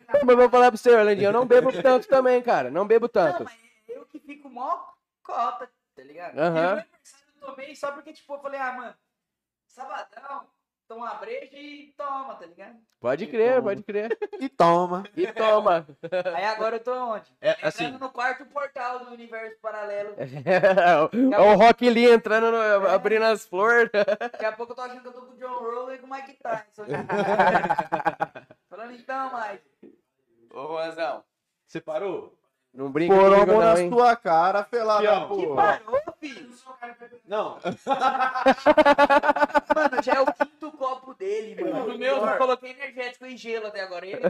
Mas 0.07 0.29
eu 0.29 0.37
vou 0.37 0.49
falar 0.51 0.71
pra 0.71 0.77
você, 0.77 0.91
Orlandinho, 0.91 1.29
eu 1.29 1.33
não 1.33 1.47
bebo 1.47 1.71
tanto 1.81 2.07
também, 2.07 2.39
cara. 2.43 2.69
Não 2.69 2.85
bebo 2.85 3.05
Não, 3.05 3.11
tanto. 3.11 3.43
mas 3.43 3.57
eu 3.89 4.05
que 4.05 4.19
fico 4.19 4.47
mó 4.49 4.85
cota, 5.23 5.67
tá 5.95 6.03
ligado? 6.03 6.33
E 6.33 6.35
meu 6.35 6.47
aniversário 6.47 7.25
eu 7.41 7.47
tomei 7.47 7.75
só 7.75 7.91
porque, 7.91 8.13
tipo, 8.13 8.31
eu 8.35 8.39
falei, 8.39 8.59
ah, 8.59 8.71
mano, 8.73 8.95
sabadão, 9.65 10.45
toma 10.87 11.05
uma 11.05 11.15
breja 11.15 11.57
e 11.57 11.93
toma, 11.97 12.35
tá 12.35 12.45
ligado? 12.45 12.75
Pode 12.99 13.27
crer, 13.27 13.61
pode 13.61 13.83
crer. 13.83 14.17
E 14.39 14.47
toma. 14.49 15.03
E 15.15 15.31
toma. 15.31 15.85
Aí 16.35 16.45
agora 16.45 16.77
eu 16.77 16.79
tô 16.83 16.93
onde? 16.93 17.31
É, 17.41 17.51
Entrando 17.51 17.65
assim, 17.67 17.91
no 17.91 18.09
quarto 18.09 18.45
portal 18.45 19.05
do 19.05 19.11
universo 19.11 19.57
paralelo. 19.61 20.15
É 21.33 21.39
o 21.39 21.55
Rock 21.55 21.89
Lee 21.89 22.09
entrando, 22.11 22.51
no- 22.51 22.87
abrindo 22.89 23.23
as 23.25 23.45
flores. 23.45 23.89
Daqui 23.91 24.45
a 24.45 24.51
pouco 24.51 24.71
eu 24.71 24.75
tô 24.75 24.81
achando 24.81 25.01
que 25.01 25.07
eu 25.07 25.13
tô 25.13 25.21
com 25.21 25.33
o 25.33 25.37
John 25.37 25.53
Roller 25.59 25.95
e 25.95 25.99
com 25.99 26.07
o 26.07 26.09
Mike 26.09 26.33
Tyson. 26.41 26.85
Falando 28.69 28.93
então, 28.93 29.31
Mike. 29.33 29.97
Ô, 30.53 30.67
Juanzão. 30.67 31.23
você 31.67 31.81
parou? 31.81 32.33
Não 32.75 32.91
brinca 32.91 33.15
Foram 33.15 33.39
comigo 33.39 33.59
na 33.59 33.73
não, 33.73 33.77
hein? 33.81 33.89
tua 33.89 34.15
cara, 34.17 34.63
felada 34.65 35.01
Fião. 35.01 35.29
Que 35.29 35.47
porra. 35.47 35.81
parou, 35.85 36.01
filho? 36.19 36.49
Não. 37.25 37.57
Mano, 39.75 40.03
já 40.03 40.13
é 40.15 40.19
o 40.21 40.25
quinto 40.25 40.71
copo 40.73 41.13
dele, 41.13 41.63
mano. 41.63 41.87
No 41.87 41.97
meu 41.97 42.17
eu 42.17 42.37
coloquei 42.37 42.71
energético 42.71 43.25
e 43.25 43.37
gelo 43.37 43.67
até 43.67 43.81
agora. 43.81 44.05
Ele 44.05 44.19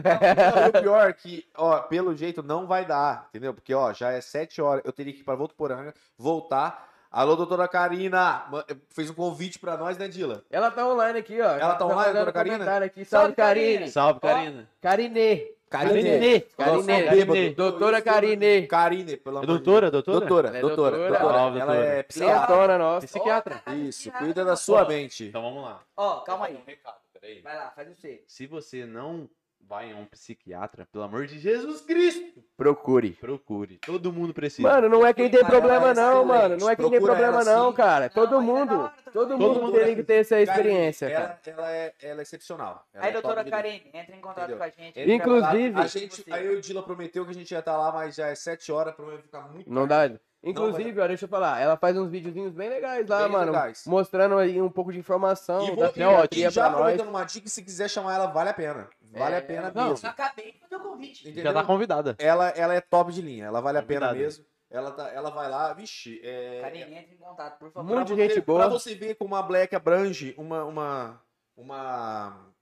Não, 0.60 0.68
o 0.68 0.82
pior 0.82 1.10
é 1.10 1.12
que, 1.12 1.44
ó, 1.56 1.80
pelo 1.80 2.14
jeito 2.16 2.42
não 2.42 2.66
vai 2.66 2.84
dar, 2.84 3.26
entendeu? 3.28 3.52
Porque, 3.52 3.74
ó, 3.74 3.92
já 3.92 4.12
é 4.12 4.20
sete 4.20 4.62
horas, 4.62 4.82
eu 4.84 4.92
teria 4.92 5.12
que 5.12 5.20
ir 5.20 5.24
pra 5.24 5.34
Votuporanga, 5.34 5.92
voltar. 6.16 6.88
Alô, 7.10 7.34
doutora 7.36 7.66
Karina, 7.68 8.44
fez 8.90 9.10
um 9.10 9.14
convite 9.14 9.58
pra 9.58 9.76
nós, 9.76 9.96
né, 9.96 10.06
Dila? 10.08 10.44
Ela 10.50 10.70
tá 10.70 10.86
online 10.86 11.18
aqui, 11.18 11.40
ó. 11.40 11.50
Ela 11.50 11.74
tá 11.74 11.84
online, 11.86 12.00
mandando 12.08 12.18
dona 12.18 12.32
Karina? 12.32 12.76
Aqui. 12.84 13.04
Salve, 13.04 13.26
Salve, 13.26 13.34
Karine. 13.36 13.88
Salve, 13.90 14.20
Karina. 14.20 14.68
Karine. 14.82 15.55
Karine. 15.68 16.40
Karine. 16.56 17.04
Karine. 17.04 17.50
Doutora 17.54 18.00
Karine. 18.02 18.66
Karine, 18.66 19.16
pelo 19.16 19.36
É 19.36 19.42
amor 19.42 19.46
de 19.46 19.46
doutora, 19.64 19.90
Deus. 19.90 20.04
doutora? 20.04 20.26
Doutora, 20.26 20.48
é 20.56 20.60
doutora, 20.60 20.96
doutora. 20.96 21.18
doutora. 21.18 21.38
Ela 21.38 21.50
doutora. 21.50 21.86
é 21.86 22.02
psiquiatra. 22.04 22.78
Nossa. 22.78 23.06
Psiquiatra. 23.06 23.62
Isso, 23.74 24.10
cuida 24.12 24.44
da 24.44 24.56
sua 24.56 24.84
mente. 24.86 25.24
Então 25.24 25.42
vamos 25.42 25.62
lá. 25.64 25.82
Ó, 25.96 26.20
calma 26.20 26.46
aí. 26.46 26.54
Um 26.54 26.64
recado, 26.64 26.96
peraí. 27.12 27.40
Vai 27.42 27.56
lá, 27.56 27.70
faz 27.74 27.88
você. 27.88 28.22
Se 28.26 28.46
você 28.46 28.86
não 28.86 29.28
vai 29.68 29.92
a 29.92 29.96
um 29.96 30.04
psiquiatra, 30.06 30.86
pelo 30.92 31.04
amor 31.04 31.26
de 31.26 31.38
Jesus 31.38 31.80
Cristo, 31.80 32.42
Procure. 32.56 33.10
procure. 33.12 33.78
Todo 33.84 34.12
mundo 34.12 34.32
precisa. 34.32 34.66
Mano, 34.68 34.88
não 34.88 35.04
é 35.04 35.12
quem 35.12 35.28
tem 35.28 35.44
problema 35.44 35.92
não, 35.92 36.22
excelente. 36.22 36.26
mano. 36.26 36.56
Não 36.56 36.70
é 36.70 36.76
quem 36.76 36.90
tem 36.90 37.00
problema 37.00 37.40
ela 37.40 37.44
não, 37.44 37.72
cara. 37.72 38.08
Todo 38.08 38.36
é 38.36 38.38
da 38.38 38.40
mundo. 38.40 38.90
Todo 39.12 39.38
mundo 39.38 39.72
tem 39.72 39.94
que 39.96 40.02
ter 40.04 40.20
essa 40.20 40.40
experiência, 40.40 41.10
cara. 41.10 41.40
Ela, 41.46 41.56
ela, 41.58 41.70
é, 41.72 41.94
ela 42.02 42.20
é 42.20 42.22
excepcional. 42.22 42.86
Ela 42.94 43.04
Aí, 43.04 43.10
é 43.10 43.12
doutora. 43.12 43.44
Karine, 43.44 43.82
entra 43.92 44.14
em 44.16 44.20
contato 44.20 44.38
Entendeu? 44.52 44.58
com 44.58 44.64
a 44.64 44.68
gente. 44.68 44.98
Entra 45.00 45.12
em 45.12 45.16
Inclusive- 45.16 45.80
a 45.80 45.86
gente, 45.86 46.24
aí 46.32 46.48
o 46.48 46.60
Dila 46.60 46.82
prometeu 46.82 47.24
que 47.24 47.30
a 47.30 47.34
gente 47.34 47.50
ia 47.50 47.58
estar 47.58 47.76
lá, 47.76 47.92
mas 47.92 48.14
já 48.14 48.28
é 48.28 48.34
sete 48.34 48.70
horas, 48.72 48.94
provavelmente 48.94 49.26
ficar 49.26 49.40
muito 49.48 49.70
Não 49.72 49.86
tarde. 49.86 50.14
dá. 50.14 50.20
Inclusive, 50.44 51.00
ó, 51.00 51.08
deixa 51.08 51.24
eu 51.24 51.28
falar, 51.28 51.60
ela 51.60 51.76
faz 51.76 51.96
uns 51.96 52.08
videozinhos 52.08 52.52
bem 52.52 52.68
legais 52.68 53.08
lá, 53.08 53.22
Bem 53.22 53.32
mano. 53.32 53.50
legais. 53.50 53.82
Mostrando 53.84 54.38
aí 54.38 54.62
um 54.62 54.70
pouco 54.70 54.92
de 54.92 54.98
informação, 54.98 55.64
E, 55.64 55.70
da 55.70 55.74
vou, 55.74 55.86
e, 55.86 55.90
teoria 55.92 56.46
e 56.48 56.50
já 56.50 56.62
pra 56.62 56.70
nós. 56.70 56.80
aproveitando 56.80 57.08
uma 57.08 57.24
dica, 57.24 57.48
se 57.48 57.62
quiser 57.64 57.88
chamar 57.90 58.14
ela, 58.14 58.26
vale 58.26 58.50
a 58.50 58.54
pena. 58.54 58.88
Vale 59.18 59.34
É, 59.34 59.38
a 59.38 59.42
pena 59.42 59.72
não, 59.74 59.90
mesmo. 59.90 60.06
Eu 60.06 60.10
acabei 60.10 60.52
de 60.52 60.58
fazer 60.58 60.76
o 60.76 60.80
convite. 60.80 61.22
Entendeu? 61.22 61.44
Já 61.44 61.52
tá 61.52 61.64
convidada. 61.64 62.16
ela, 62.18 62.48
ela 62.50 62.74
é 62.74 62.80
top 62.80 63.12
de 63.12 63.22
linha, 63.22 63.46
ela 63.46 63.60
vale 63.60 63.78
a 63.78 63.82
pena 63.82 64.12
mesmo. 64.12 64.44
Ela, 64.68 64.90
tá, 64.90 65.08
ela 65.10 65.30
vai 65.30 65.48
lá, 65.48 65.72
vixe. 65.72 66.20
É, 66.24 66.60
Karine, 66.60 66.94
entra 66.96 67.14
em 67.14 67.16
contato, 67.16 67.58
por 67.58 67.70
favor. 67.70 67.94
Muito 67.94 68.14
pra 68.14 68.16
gente 68.16 68.34
você, 68.34 68.40
boa. 68.40 68.60
Pra 68.60 68.68
você 68.68 68.94
ver 68.94 69.14
como 69.14 69.36
a 69.36 69.42
Black 69.42 69.74
abrange 69.76 70.34
uma, 70.36 70.64
uma, 70.64 71.22
uma, 71.56 72.52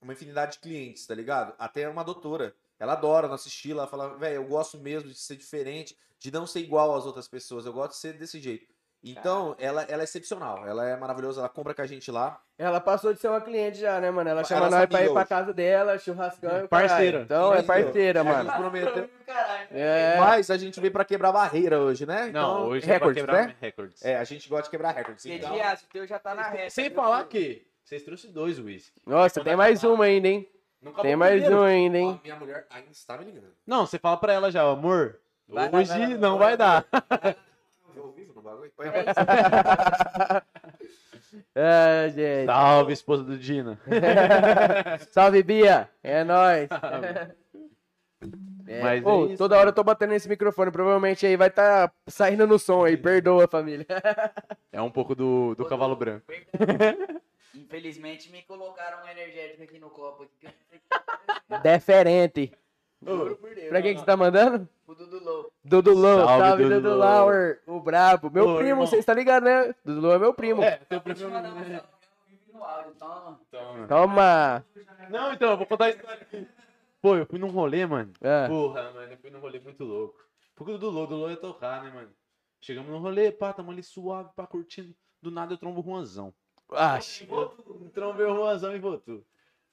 uma 0.00 0.12
infinidade 0.12 0.52
de 0.52 0.58
clientes, 0.60 1.06
tá 1.06 1.14
ligado? 1.14 1.54
Até 1.58 1.88
uma 1.88 2.02
doutora. 2.02 2.54
Ela 2.78 2.94
adora 2.94 3.28
nosso 3.28 3.46
estilo, 3.46 3.78
ela 3.78 3.86
fala, 3.86 4.16
velho, 4.16 4.36
eu 4.36 4.44
gosto 4.46 4.78
mesmo 4.78 5.08
de 5.08 5.14
ser 5.14 5.36
diferente, 5.36 5.96
de 6.18 6.30
não 6.30 6.46
ser 6.46 6.60
igual 6.60 6.94
às 6.94 7.06
outras 7.06 7.28
pessoas, 7.28 7.66
eu 7.66 7.72
gosto 7.72 7.92
de 7.92 7.98
ser 7.98 8.14
desse 8.14 8.40
jeito. 8.40 8.66
Então, 9.06 9.54
ela, 9.58 9.82
ela 9.82 10.02
é 10.02 10.04
excepcional, 10.04 10.66
ela 10.66 10.84
é 10.88 10.96
maravilhosa, 10.96 11.40
ela 11.40 11.48
compra 11.48 11.74
com 11.74 11.82
a 11.82 11.86
gente 11.86 12.10
lá. 12.10 12.40
Ela 12.56 12.80
passou 12.80 13.12
de 13.12 13.20
ser 13.20 13.28
uma 13.28 13.40
cliente 13.40 13.78
já, 13.78 14.00
né, 14.00 14.10
mano? 14.10 14.30
Ela 14.30 14.40
Ela 14.40 14.48
chama 14.48 14.60
nós 14.70 14.70
pra 14.70 14.82
ir 14.84 14.88
sabia 14.88 15.12
pra 15.12 15.20
hoje. 15.20 15.28
casa 15.28 15.52
dela, 15.52 15.98
churrascão 15.98 16.66
Parceira. 16.68 17.20
Então, 17.22 17.52
é 17.54 17.62
parceira, 17.62 18.20
A 18.20 18.24
mano. 18.24 18.44
gente 18.50 18.56
prometeu. 18.58 19.10
É. 19.70 20.16
Mas 20.18 20.50
a 20.50 20.56
gente 20.56 20.78
veio 20.80 20.92
pra 20.92 21.04
quebrar 21.04 21.32
barreira 21.32 21.80
hoje, 21.80 22.06
né? 22.06 22.26
Não, 22.26 22.28
Então, 22.28 22.64
hoje 22.68 22.84
é 22.84 22.86
pra 22.86 22.94
recordes, 22.94 23.22
quebrar 23.22 23.46
né? 23.48 23.56
recordes. 23.60 24.04
É, 24.04 24.16
a 24.16 24.24
gente 24.24 24.48
gosta 24.48 24.64
de 24.64 24.70
quebrar 24.70 24.92
recordes. 24.92 25.26
Então, 25.26 25.52
Dias, 25.52 25.82
o 25.82 25.86
teu 25.88 26.06
já 26.06 26.18
tá 26.18 26.34
na 26.34 26.48
reta. 26.48 26.70
Sem 26.70 26.90
falar 26.90 27.24
que 27.24 27.66
vocês 27.82 28.02
trouxeram 28.04 28.32
dois 28.34 28.58
whisky. 28.60 29.00
Nossa, 29.04 29.42
tem 29.42 29.56
mais 29.56 29.82
uma 29.82 30.04
ainda, 30.04 30.28
hein? 30.28 30.48
Não 30.80 30.92
Tem 30.92 31.16
mais 31.16 31.40
primeiro. 31.40 31.60
um 31.62 31.64
ainda, 31.64 31.96
ó, 31.98 32.00
hein? 32.00 32.20
minha 32.22 32.36
mulher 32.36 32.66
ainda 32.70 32.90
está 32.90 33.16
me 33.16 33.24
ligando. 33.24 33.52
Não, 33.66 33.86
você 33.86 33.98
fala 33.98 34.16
pra 34.18 34.32
ela 34.34 34.50
já, 34.52 34.62
amor. 34.62 35.18
Vai 35.48 35.70
lá, 35.70 35.78
hoje 35.78 35.88
vai 35.88 36.00
lá, 36.12 36.16
não 36.18 36.38
vai 36.38 36.56
vai 36.56 36.56
dar. 36.56 36.86
Eu 37.96 38.02
ao 38.04 38.10
vivo 38.12 38.32
no 38.33 38.33
bagulho? 38.44 38.70
Põe 38.76 38.86
É 41.54 42.04
a- 42.04 42.08
gente. 42.14 42.46
Salve, 42.46 42.92
esposa 42.92 43.24
do 43.24 43.36
Dina. 43.38 43.78
Salve, 45.10 45.42
Bia. 45.42 45.88
É 46.02 46.22
nóis. 46.24 46.68
É. 48.66 48.80
Mas 48.80 49.04
é 49.04 49.16
isso, 49.26 49.36
toda 49.36 49.58
hora 49.58 49.68
eu 49.68 49.72
tô 49.74 49.84
batendo 49.84 50.08
nesse 50.12 50.26
microfone. 50.26 50.70
Provavelmente 50.70 51.26
aí 51.26 51.36
vai 51.36 51.50
tá 51.50 51.92
saindo 52.06 52.46
no 52.46 52.58
som 52.58 52.82
aí. 52.82 52.96
Perdoa, 52.96 53.46
família. 53.46 53.84
É 54.72 54.80
um 54.80 54.90
pouco 54.90 55.14
do, 55.14 55.54
do 55.54 55.66
cavalo 55.66 55.94
branco. 55.94 56.24
Infelizmente 57.54 58.32
me 58.32 58.40
colocaram 58.44 59.04
um 59.04 59.08
energético 59.10 59.64
aqui 59.64 59.78
no 59.78 59.90
copo. 59.90 60.26
Deferente. 61.62 62.50
Juro 63.04 63.36
por 63.36 63.54
Deus. 63.54 63.68
Pra 63.68 63.82
quem 63.82 63.94
que 63.94 64.00
você 64.00 64.06
tá 64.06 64.16
mandando? 64.16 64.68
O 64.86 64.94
Dudu 64.94 65.24
Low. 65.24 65.52
Dudu 65.64 65.94
Low. 65.94 66.18
Salve, 66.26 66.42
Salve, 66.42 66.62
Dudu 66.64 66.74
Dudu. 66.80 66.96
Lauer. 66.96 67.60
O 67.66 67.80
brabo. 67.80 68.30
Meu 68.30 68.50
Ô, 68.50 68.56
primo, 68.56 68.68
irmão. 68.70 68.86
vocês 68.86 69.04
tá 69.04 69.14
ligado, 69.14 69.44
né? 69.44 69.74
Dudu 69.84 70.00
Low 70.00 70.12
é 70.14 70.18
meu 70.18 70.34
primo. 70.34 70.62
É, 70.62 70.76
teu 70.88 71.00
primo. 71.00 71.18
toma. 72.98 73.40
Toma. 73.88 74.64
Não, 75.10 75.32
então, 75.32 75.50
eu 75.50 75.56
vou 75.56 75.66
contar 75.66 75.86
a 75.86 75.90
história 75.90 76.22
aqui. 76.22 76.46
Pô, 77.00 77.16
eu 77.16 77.26
fui 77.26 77.38
num 77.38 77.50
rolê, 77.50 77.84
mano. 77.84 78.12
É. 78.20 78.48
Porra, 78.48 78.90
mano, 78.92 79.12
eu 79.12 79.18
fui 79.18 79.30
num 79.30 79.40
rolê 79.40 79.60
muito 79.60 79.84
louco. 79.84 80.24
Porque 80.54 80.72
o 80.72 80.78
do 80.78 80.88
Lô 80.88 81.28
ia 81.28 81.36
tocar, 81.36 81.82
né, 81.82 81.90
mano? 81.90 82.10
Chegamos 82.60 82.90
no 82.90 82.98
rolê, 82.98 83.30
pá, 83.30 83.52
tamo 83.52 83.70
ali 83.70 83.82
suave, 83.82 84.30
pá, 84.34 84.46
curtindo. 84.46 84.94
Do 85.20 85.30
nada 85.30 85.52
eu 85.52 85.58
trombo 85.58 85.80
o 85.80 85.84
Juanzão. 85.84 86.32
Acho. 86.70 87.26
Trombei 87.92 88.24
o 88.24 88.34
Juanzão 88.34 88.74
e 88.74 88.78
voltou. 88.78 89.22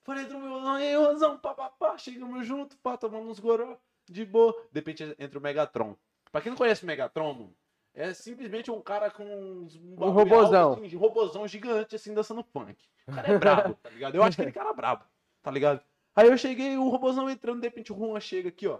Falei, 0.03 0.25
trombei 0.25 0.47
o 0.49 0.51
Juanzão, 0.53 0.79
e 0.79 0.83
aí, 0.83 0.93
Juanzão, 0.93 1.37
pá, 1.37 1.53
pá, 1.53 1.69
pá. 1.69 1.97
Chegamos 1.97 2.45
junto, 2.45 2.75
pá, 2.77 2.97
tomando 2.97 3.29
uns 3.29 3.39
goró, 3.39 3.77
de 4.09 4.25
boa. 4.25 4.51
De 4.71 4.79
repente 4.79 5.15
entra 5.19 5.37
o 5.37 5.41
Megatron. 5.41 5.95
Pra 6.31 6.41
quem 6.41 6.49
não 6.49 6.57
conhece 6.57 6.83
o 6.83 6.87
Megatron, 6.87 7.33
mano, 7.33 7.55
é 7.93 8.13
simplesmente 8.13 8.71
um 8.71 8.81
cara 8.81 9.11
com 9.11 9.23
uns- 9.23 9.75
um, 9.75 9.95
bagulho 9.95 10.11
robozão. 10.13 10.69
alto, 10.69 10.83
assim, 10.85 10.95
um 10.95 10.99
robozão 10.99 11.47
gigante, 11.47 11.95
assim, 11.95 12.13
dançando 12.13 12.43
funk. 12.43 12.83
O 13.07 13.11
cara 13.13 13.27
é 13.33 13.37
brabo, 13.37 13.73
tá 13.75 13.89
ligado? 13.89 14.15
Eu 14.15 14.23
acho 14.23 14.35
que 14.37 14.41
aquele 14.41 14.53
cara 14.55 14.69
é 14.69 14.73
brabo, 14.73 15.03
tá 15.41 15.51
ligado? 15.51 15.81
Aí 16.15 16.27
eu 16.29 16.37
cheguei, 16.37 16.77
o 16.77 16.89
robozão 16.89 17.29
entrando, 17.29 17.59
de 17.61 17.67
repente 17.67 17.93
o 17.93 17.95
Juan 17.97 18.19
chega 18.19 18.49
aqui, 18.49 18.67
ó. 18.67 18.79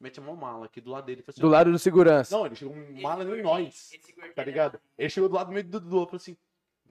Mete 0.00 0.20
uma 0.20 0.34
mala 0.34 0.66
aqui 0.66 0.80
do 0.80 0.90
lado 0.90 1.04
dele. 1.06 1.22
fala 1.22 1.32
assim, 1.32 1.40
Do 1.40 1.48
lado 1.48 1.70
do 1.72 1.78
segurança. 1.78 2.36
Não, 2.36 2.46
ele 2.46 2.54
chegou 2.54 2.72
com 2.74 3.00
mala 3.00 3.22
em 3.24 3.42
nós. 3.42 3.90
Gordinho 4.16 4.34
Tá 4.34 4.44
ligado? 4.44 4.80
Ele 4.96 5.08
chegou 5.08 5.28
do 5.28 5.34
lado 5.34 5.48
do 5.48 5.52
meio 5.52 5.64
do 5.64 5.80
Dudu, 5.80 6.04
falou 6.06 6.16
assim, 6.16 6.36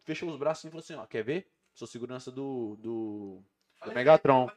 fechou 0.03 0.29
os 0.29 0.37
braços 0.37 0.65
e 0.65 0.69
falou 0.69 0.79
assim, 0.81 0.95
ó, 0.95 1.05
quer 1.05 1.23
ver? 1.23 1.47
Sou 1.73 1.87
segurança 1.87 2.31
do, 2.31 2.75
do, 2.79 3.41
do 3.85 3.91
Megatron. 3.93 4.49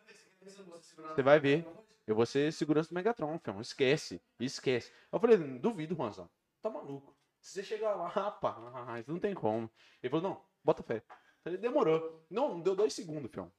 Você 1.15 1.23
vai 1.23 1.39
ver. 1.39 1.67
Eu 2.07 2.15
vou 2.15 2.27
ser 2.27 2.53
segurança 2.53 2.89
do 2.89 2.95
Megatron, 2.95 3.39
filho. 3.39 3.61
Esquece, 3.61 4.21
esquece. 4.41 4.91
Eu 5.13 5.21
falei, 5.21 5.37
duvido, 5.37 5.95
Juanzão. 5.95 6.29
Tá 6.63 6.69
maluco. 6.69 7.15
Se 7.41 7.53
você 7.53 7.63
chegar 7.63 7.95
lá, 7.95 8.09
rapaz, 8.09 9.07
não 9.07 9.19
tem 9.19 9.35
como. 9.35 9.71
Ele 10.03 10.11
falou, 10.11 10.31
não, 10.31 10.41
bota 10.65 10.83
fé. 10.83 11.03
Falei, 11.45 11.59
demorou. 11.59 12.25
Não, 12.29 12.51
não 12.55 12.61
deu 12.61 12.75
dois 12.75 12.93
segundos, 12.93 13.31
filho. 13.31 13.51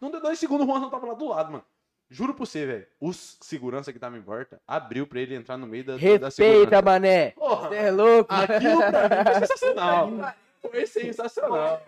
Não 0.00 0.10
deu 0.10 0.20
dois 0.20 0.38
segundos, 0.38 0.66
o 0.66 0.68
Juanzão 0.70 0.90
tava 0.90 1.06
lá 1.06 1.14
do 1.14 1.28
lado, 1.28 1.52
mano. 1.52 1.64
Juro 2.12 2.34
pra 2.34 2.44
você, 2.44 2.66
velho. 2.66 2.86
O 2.98 3.12
segurança 3.12 3.92
que 3.92 3.98
tava 3.98 4.18
em 4.18 4.20
volta 4.20 4.60
abriu 4.66 5.06
pra 5.06 5.20
ele 5.20 5.36
entrar 5.36 5.56
no 5.56 5.66
meio 5.66 5.84
da, 5.84 5.92
da 5.92 5.98
Respeita, 5.98 6.30
segurança. 6.32 6.82
mané. 6.82 7.30
Porra, 7.32 7.68
Você 7.68 7.74
é 7.76 7.90
louco. 7.92 8.34
Aquilo 8.34 8.78
pra 8.78 9.08
mim 9.08 9.24
foi 9.24 9.34
sensacional. 9.46 10.10
Foi 10.60 10.86
sensacional. 10.86 11.82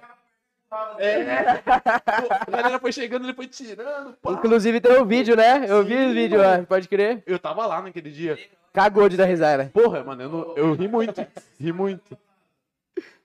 É. 0.99 1.63
A 2.47 2.51
galera 2.51 2.79
foi 2.79 2.93
chegando, 2.93 3.25
ele 3.25 3.35
foi 3.35 3.47
tirando. 3.47 4.15
pá. 4.23 4.33
Inclusive 4.33 4.81
tem 4.81 5.01
um 5.01 5.05
vídeo, 5.05 5.37
né? 5.37 5.67
Eu 5.69 5.85
vi 5.85 5.95
Sim, 5.97 6.11
o 6.11 6.15
vídeo 6.15 6.39
mano. 6.39 6.61
lá, 6.61 6.67
pode 6.67 6.89
crer. 6.89 7.23
Eu 7.27 7.39
tava 7.39 7.67
lá 7.67 7.83
naquele 7.83 8.11
dia. 8.11 8.39
Cagou 8.73 9.09
de 9.09 9.17
dar 9.17 9.27
risada. 9.27 9.71
Porra, 9.73 10.03
mano, 10.03 10.23
eu, 10.23 10.29
não- 10.29 10.57
eu 10.57 10.73
ri 10.75 10.89
muito. 10.89 11.27
Ri 11.61 11.73
muito. 11.73 12.17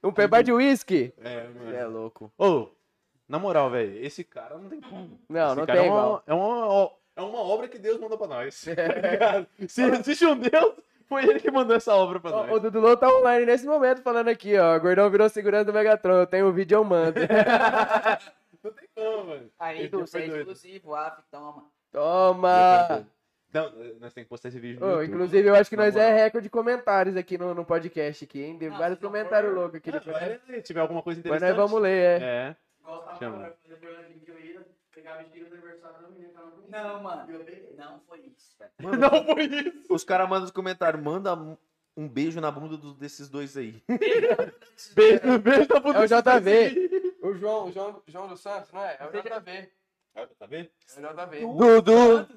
Um 0.04 0.12
pebar 0.12 0.44
de 0.44 0.52
uísque? 0.52 1.14
É, 1.24 1.46
Você 1.48 1.76
é 1.76 1.84
mano. 1.84 2.00
louco. 2.00 2.32
Ô, 2.38 2.68
na 3.28 3.40
moral, 3.40 3.70
velho, 3.70 3.98
esse 4.06 4.24
cara 4.24 4.58
não 4.58 4.70
tem 4.70 4.80
como. 4.82 5.20
Não, 5.30 5.48
Esse 5.48 5.56
não 5.58 5.66
cara 5.66 5.80
tem 5.80 5.88
é 5.88 5.92
uma, 5.92 6.00
igual. 6.02 6.24
é 6.28 6.34
uma, 6.34 6.92
é 7.16 7.22
uma 7.22 7.40
obra 7.40 7.54
obra 7.54 7.68
que 7.68 7.80
Deus 7.80 8.00
mandou 8.00 8.18
pra 8.18 8.28
nós. 8.28 8.64
Ligado? 8.68 9.48
Se 9.68 9.82
existe 9.84 10.26
um 10.26 10.38
Deus, 10.38 10.74
foi 11.08 11.24
ele 11.24 11.40
que 11.40 11.50
mandou 11.52 11.76
essa 11.76 11.94
obra 11.96 12.20
pra 12.20 12.32
nós. 12.32 12.52
O 12.52 12.60
Dudu 12.60 12.80
Low 12.80 12.98
tá 12.98 13.08
online 13.10 13.46
nesse 13.46 13.66
momento 13.66 14.02
falando 14.02 14.28
aqui, 14.30 14.58
ó. 14.58 14.78
Gordão 14.80 15.10
virou 15.10 15.28
segurança 15.30 15.66
do 15.66 15.74
Megatron. 15.74 16.20
Eu 16.20 16.28
tenho 16.28 16.48
o 16.48 16.54
vídeo, 16.54 16.76
eu 16.78 16.84
mando. 16.84 17.20
Não 18.64 18.72
tem 18.72 18.88
como, 18.96 19.26
mano. 19.26 19.50
Aí, 19.60 19.88
Du, 19.88 20.00
você 20.02 20.20
é 20.20 20.28
exclusivo, 20.28 20.94
af, 20.96 21.22
toma. 21.32 21.64
Toma! 21.92 23.08
Não, 23.54 23.64
nós 24.00 24.14
temos 24.14 24.14
que 24.14 24.26
postar 24.26 24.50
esse 24.50 24.60
vídeo 24.60 24.86
YouTube. 24.86 25.06
inclusive, 25.08 25.48
eu 25.48 25.56
acho 25.56 25.70
que 25.70 25.78
Na 25.78 25.86
nós 25.86 25.96
é 25.96 26.14
recorde 26.24 26.44
de 26.46 26.50
comentários 26.50 27.16
aqui 27.16 27.38
no, 27.38 27.54
no 27.54 27.64
podcast 27.64 28.26
aqui, 28.26 28.44
hein? 28.44 28.58
Tem 28.58 28.70
Não, 28.70 28.78
vários 28.78 29.00
não 29.00 29.10
comentários 29.10 29.52
for- 29.54 29.58
loucos 29.60 29.76
aqui. 29.78 29.90
Ah, 29.90 29.94
depois, 29.94 30.18
vai, 30.20 30.40
Se 30.56 30.62
tiver 30.64 30.82
alguma 30.82 31.02
coisa 31.02 31.20
interessante. 31.22 31.48
nós 31.50 31.58
vamos 31.58 31.82
ler, 31.82 32.22
é. 32.22 32.26
É. 32.26 32.56
Chama. 33.18 33.54
Do 35.16 35.54
aniversário 35.56 36.02
da 36.02 36.08
menina 36.10 36.30
que 36.30 36.38
ela 36.38 36.46
não 36.48 36.52
conhecia. 36.58 36.84
Não, 36.84 37.04
mano. 37.04 37.32
E 37.32 37.34
eu 37.34 37.40
peguei. 37.44 37.76
Não 37.78 38.00
foi 38.02 38.20
isso, 38.20 38.56
velho. 38.60 38.98
Não 39.00 39.26
foi 39.26 39.44
isso. 39.46 39.94
Os 39.94 40.04
caras 40.04 40.28
mandam 40.28 40.42
nos 40.44 40.52
comentários, 40.52 41.02
manda 41.02 41.34
um- 41.36 42.08
beijo 42.08 42.40
na 42.42 42.52
bunda 42.52 42.78
do- 42.78 42.94
desses 42.94 43.28
dois 43.30 43.56
aí. 43.58 43.82
Beijo, 44.96 45.40
beijo 45.40 45.68
na 45.74 45.80
bunda 45.80 46.00
É 46.00 46.04
o 46.04 46.08
JV. 46.08 46.90
O 47.24 47.34
João, 47.34 47.66
o 47.68 47.72
João, 47.72 48.04
João 48.08 48.28
dos 48.28 48.40
Santos, 48.40 48.72
não 48.72 48.82
é? 48.84 48.98
É 49.00 49.06
o 49.06 49.12
JV. 49.12 49.70
Ah, 50.16 50.28
Tá 50.40 50.46
vendo? 50.46 50.70
É 50.96 51.00
o 51.00 51.14
JV. 51.14 51.40
Dudu! 51.58 52.28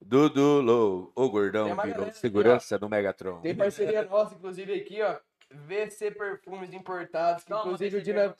Dudu 0.00 0.60
Low, 0.60 1.12
o 1.14 1.28
gordão 1.30 1.64
virou 1.64 1.76
galera 1.76 2.02
aqui, 2.08 2.18
segurança 2.18 2.78
do 2.78 2.88
Megatron. 2.88 3.40
Tem 3.40 3.54
parceria 3.56 4.02
nossa, 4.04 4.34
inclusive, 4.34 4.72
aqui, 4.74 5.02
ó. 5.02 5.16
VC 5.50 6.10
Perfumes 6.10 6.72
Importados, 6.72 7.44
que 7.44 7.50
Toma, 7.50 7.62
inclusive 7.62 7.98
o 7.98 8.02
Dina... 8.02 8.34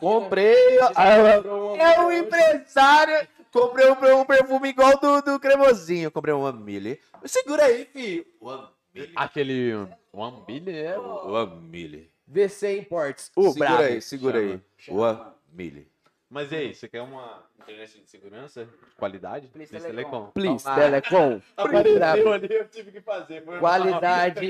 Comprei! 0.00 0.78
um 0.80 1.76
É 1.76 2.00
um 2.00 2.12
empresário! 2.12 3.28
Comprei 3.52 3.86
um, 3.90 4.20
um 4.20 4.24
perfume 4.24 4.70
igual 4.70 4.98
do, 4.98 5.20
do 5.20 5.38
cremosinho. 5.38 6.10
Comprei 6.10 6.32
um 6.32 6.40
One 6.40 6.58
Milli. 6.58 6.98
Segura 7.26 7.64
aí, 7.64 7.84
filho. 7.84 8.24
One. 8.40 8.66
Aquele 9.14 9.74
One 10.10 10.42
Billion 10.46 10.74
é. 10.74 10.98
One 10.98 11.60
Milli. 11.60 12.10
VC 12.26 12.78
Imports. 12.78 13.30
O 13.36 13.52
segura 13.52 13.68
brabo. 13.68 13.82
aí, 13.82 14.00
segura 14.00 14.38
aí. 14.38 14.60
One 14.88 15.20
Milli. 15.52 15.91
Mas 16.32 16.50
e 16.50 16.54
aí, 16.56 16.74
você 16.74 16.88
quer 16.88 17.02
uma 17.02 17.42
internet 17.60 18.00
de 18.00 18.08
segurança? 18.08 18.66
Qualidade? 18.96 19.48
Please 19.48 19.68
Please 19.70 19.86
Telecom. 19.86 20.30
Please, 20.30 20.66
Ah. 20.66 20.74
Telecom. 20.76 21.40
Apareceu 21.54 21.94
Brabo. 21.96 22.32
ali, 22.32 22.48
eu 22.50 22.66
tive 22.68 22.90
que 22.90 23.02
fazer. 23.02 23.44
Foi 23.44 23.58
Qualidade, 23.58 24.40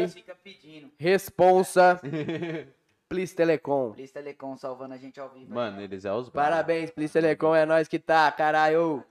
responsa. 0.97 2.01
Please 3.09 3.35
Telecom. 3.35 3.95
Please 3.95 4.13
Telecom 4.13 4.57
salvando 4.57 4.95
a 4.95 4.97
gente 4.97 5.19
ao 5.19 5.29
vivo. 5.31 5.53
Mano, 5.53 5.81
eles 5.81 6.05
é 6.05 6.13
os. 6.13 6.31
Parabéns, 6.31 6.93
Please 6.93 7.13
Telecom. 7.13 7.53
É 7.53 7.67
nós 7.67 7.89
que 7.89 7.99
tá, 7.99 8.31
caralho. 8.31 9.05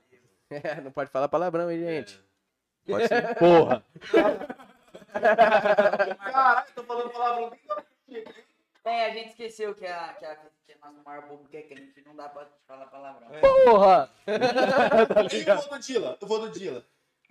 Não 0.82 0.90
pode 0.90 1.10
falar 1.10 1.28
palavrão 1.28 1.68
aí, 1.68 1.78
gente. 1.78 2.18
Pode 2.86 3.06
ser. 3.06 3.34
Porra. 3.34 3.84
Caralho, 5.12 6.66
tô 6.74 6.82
falando 6.84 7.10
palavrão. 7.10 7.52
É, 8.84 9.06
a 9.06 9.10
gente 9.10 9.28
esqueceu 9.30 9.74
que 9.74 9.86
a, 9.86 10.14
que 10.18 10.24
a, 10.24 10.34
que 10.66 10.72
a 10.80 10.90
nosso 10.90 11.04
maior 11.04 11.28
bobo 11.28 11.48
que 11.48 11.56
é 11.56 11.62
crente, 11.62 12.02
não 12.04 12.16
dá 12.16 12.28
pra 12.28 12.46
falar 12.66 12.86
palavrão. 12.86 13.28
Porra! 13.40 14.10
Eu 14.26 15.56
vou 15.56 15.68
do 15.68 15.78
Dila. 15.78 16.18
Eu 16.20 16.28
vou 16.28 16.40
do 16.40 16.50
Dila. 16.50 16.84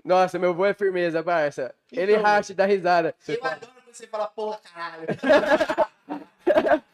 Nossa, 0.03 0.39
meu 0.39 0.53
vô 0.53 0.65
é 0.65 0.73
firmeza, 0.73 1.21
parça. 1.21 1.75
Ele 1.91 2.15
racha 2.15 2.53
e 2.53 2.55
dá 2.55 2.65
risada. 2.65 3.13
Eu 3.27 3.43
adoro 3.43 3.71
quando 3.73 3.93
você 3.93 4.07
fala 4.07 4.27
porra, 4.27 4.59
caralho. 4.73 5.05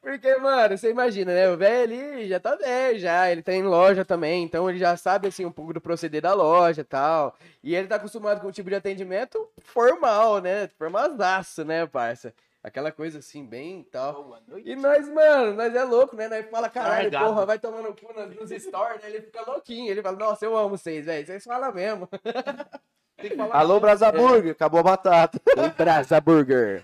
Porque, 0.00 0.36
mano, 0.36 0.76
você 0.76 0.90
imagina, 0.90 1.34
né? 1.34 1.48
O 1.50 1.56
velho 1.56 1.94
ali 1.94 2.28
já 2.28 2.38
tá 2.38 2.54
velho, 2.54 2.98
já. 2.98 3.30
Ele 3.30 3.42
tem 3.42 3.62
loja 3.62 4.04
também, 4.04 4.44
então 4.44 4.68
ele 4.68 4.78
já 4.78 4.96
sabe, 4.96 5.28
assim, 5.28 5.46
um 5.46 5.52
pouco 5.52 5.72
do 5.72 5.80
proceder 5.80 6.20
da 6.22 6.34
loja 6.34 6.82
e 6.82 6.84
tal. 6.84 7.34
E 7.62 7.74
ele 7.74 7.88
tá 7.88 7.96
acostumado 7.96 8.40
com 8.40 8.46
o 8.46 8.52
tipo 8.52 8.68
de 8.68 8.76
atendimento 8.76 9.48
formal, 9.58 10.40
né? 10.40 10.68
Formalzaço, 10.78 11.64
né, 11.64 11.86
parça? 11.86 12.34
Aquela 12.64 12.90
coisa 12.90 13.18
assim, 13.18 13.44
bem 13.44 13.80
e 13.80 13.84
tal. 13.84 14.24
Boa 14.24 14.40
noite. 14.48 14.70
E 14.70 14.74
nós, 14.74 15.06
mano, 15.06 15.52
nós 15.52 15.74
é 15.74 15.84
louco, 15.84 16.16
né? 16.16 16.28
Nós 16.28 16.48
fala, 16.48 16.70
caralho, 16.70 17.02
Largado. 17.02 17.26
porra, 17.26 17.44
vai 17.44 17.58
tomando 17.58 17.94
cu 17.94 18.10
nos, 18.14 18.34
nos 18.36 18.62
stories, 18.62 19.02
né? 19.02 19.10
Ele 19.10 19.20
fica 19.20 19.42
louquinho. 19.42 19.90
Ele 19.90 20.00
fala, 20.00 20.16
nossa, 20.16 20.46
eu 20.46 20.56
amo 20.56 20.70
vocês, 20.70 21.04
velho. 21.04 21.26
Vocês 21.26 21.44
falam 21.44 21.74
mesmo. 21.74 22.08
Tem 23.18 23.30
que 23.32 23.36
falar. 23.36 23.54
Alô, 23.54 23.78
Brasa 23.78 24.10
Burger. 24.10 24.52
Acabou 24.52 24.80
a 24.80 24.82
batata. 24.82 25.38
Brasa 25.76 26.18
Burger. 26.22 26.82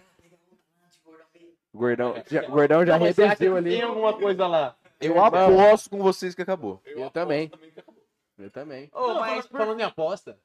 Gordão, 1.73 2.15
já, 2.27 2.43
gordão 2.43 2.85
já 2.85 2.99
que 2.99 3.47
ali. 3.47 3.71
Tem 3.71 3.83
alguma 3.83 4.13
coisa 4.13 4.47
lá. 4.47 4.77
Eu 5.01 5.13
Irmão. 5.13 5.25
aposto 5.25 5.89
com 5.89 5.99
vocês 6.03 6.35
que 6.35 6.43
acabou. 6.43 6.83
Eu 6.85 7.09
também. 7.11 7.51
Eu 8.39 8.51
também. 8.51 8.91
Ô, 8.93 9.01
Não, 9.01 9.21
mas 9.21 9.47
falando, 9.47 9.49
falando 9.49 9.81
em 9.81 9.85
aposta. 9.85 10.39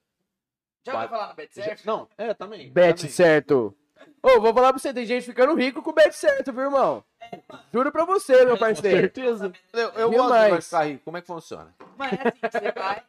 já 0.85 0.93
ouviu 0.93 1.09
falar 1.09 1.27
no 1.27 1.35
Bet 1.35 1.53
certo? 1.53 1.85
Não, 1.85 2.07
é, 2.17 2.33
também. 2.33 2.71
Bet 2.71 3.01
também. 3.01 3.11
certo. 3.11 3.75
Ô, 4.21 4.39
vou 4.41 4.53
falar 4.53 4.71
pra 4.73 4.79
você, 4.79 4.93
tem 4.93 5.05
gente 5.05 5.25
ficando 5.25 5.53
rico 5.55 5.81
com 5.81 5.89
o 5.91 5.93
bet 5.93 6.13
certo, 6.15 6.51
viu, 6.51 6.63
irmão? 6.63 7.03
Juro 7.73 7.91
pra 7.91 8.05
você, 8.05 8.45
meu 8.45 8.55
Com 8.55 8.59
parceiro. 8.65 8.97
certeza. 9.01 9.53
Eu, 9.73 9.89
eu 9.91 10.09
Demais. 10.09 10.17
gosto 10.29 10.43
de 10.43 10.49
vai 10.49 10.61
ficar 10.61 10.83
rico. 10.85 11.03
Como 11.05 11.17
é 11.17 11.21
que 11.21 11.27
funciona? 11.27 11.75
Mano, 11.97 12.13
é 12.13 12.27
assim, 12.27 12.39
você 12.51 12.71
vai. 12.71 13.03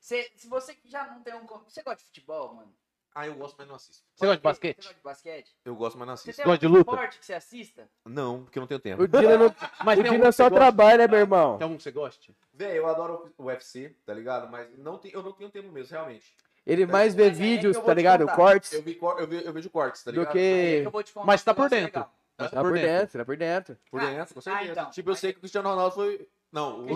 Você, 0.00 0.30
se 0.36 0.48
você 0.48 0.74
que 0.74 0.88
já 0.90 1.06
não 1.06 1.20
tem 1.22 1.34
um. 1.34 1.46
com- 1.46 1.58
Você 1.68 1.82
gosta 1.82 1.98
de 1.98 2.04
futebol, 2.04 2.54
mano? 2.54 2.72
Ah, 3.14 3.26
eu 3.26 3.34
gosto, 3.34 3.56
mas 3.58 3.66
não 3.66 3.74
assisto. 3.74 4.04
Você 4.14 4.26
gosta 4.26 4.36
de 4.36 4.42
Você 4.42 4.48
basquete? 4.48 4.76
gosta 4.76 4.94
de 4.94 5.00
basquete? 5.02 5.56
Eu 5.64 5.74
gosto, 5.74 5.98
mas 5.98 6.06
não 6.08 6.16
Você 6.16 6.30
assisto. 6.30 6.36
tem 6.42 6.44
Gosta 6.46 6.60
de 6.60 6.66
luta? 6.68 6.90
esporte 6.92 7.18
que 7.18 7.26
você 7.26 7.34
assista? 7.34 7.88
Não, 8.04 8.44
porque 8.44 8.58
eu 8.58 8.60
não 8.60 8.66
tenho 8.68 8.78
tempo. 8.80 9.02
O 9.02 9.08
Dina, 9.08 9.36
não, 9.36 9.54
Mas 9.84 9.98
o 9.98 10.02
Dina 10.04 10.30
só 10.30 10.44
você 10.44 10.50
gosta? 10.50 10.54
trabalha, 10.54 11.08
meu 11.08 11.18
irmão. 11.18 11.58
Tem 11.58 11.64
algum 11.64 11.76
que 11.76 11.82
você 11.82 11.90
goste? 11.90 12.36
Véi, 12.52 12.78
eu 12.78 12.86
adoro 12.86 13.32
o 13.36 13.44
UFC, 13.46 13.96
tá 14.06 14.14
ligado? 14.14 14.48
Mas 14.48 14.68
não 14.78 14.98
tem, 14.98 15.10
eu 15.12 15.22
não 15.22 15.32
tenho 15.32 15.50
tempo 15.50 15.68
mesmo, 15.72 15.90
realmente. 15.90 16.32
Ele 16.68 16.84
mais 16.84 17.14
vê 17.14 17.28
Mas 17.30 17.40
é 17.40 17.42
vídeos, 17.42 17.78
tá 17.78 17.94
ligado? 17.94 18.26
Cortes, 18.26 18.74
Eu, 18.74 18.82
vi, 18.82 18.98
eu, 19.00 19.26
vi- 19.26 19.42
eu 19.46 19.52
vejo 19.54 19.70
cortes, 19.70 20.04
tá 20.04 20.10
do 20.10 20.20
ligado? 20.20 20.36
É 20.36 20.38
que... 20.38 20.80
que 20.82 20.86
eu 20.86 20.90
vou 20.90 21.02
te 21.02 21.12
contar 21.14 21.26
Mas 21.26 21.42
tá 21.42 21.52
um 21.52 21.54
por 21.54 21.70
dentro. 21.70 21.86
legal. 21.86 22.14
Mas 22.36 22.50
Tá 22.50 22.62
por 22.62 22.72
dentro, 22.74 23.18
tá 23.18 23.24
por 23.24 23.36
dentro. 23.38 23.76
Por 23.90 24.00
dentro, 24.00 24.34
com 24.34 24.40
certeza. 24.42 24.64
Ah, 24.68 24.72
então. 24.72 24.90
Tipo, 24.90 25.10
eu 25.10 25.16
sei 25.16 25.32
que 25.32 25.38
o 25.38 25.40
Cristiano 25.40 25.68
Ronaldo 25.70 25.94
foi. 25.94 26.28
Não, 26.52 26.80
o... 26.84 26.86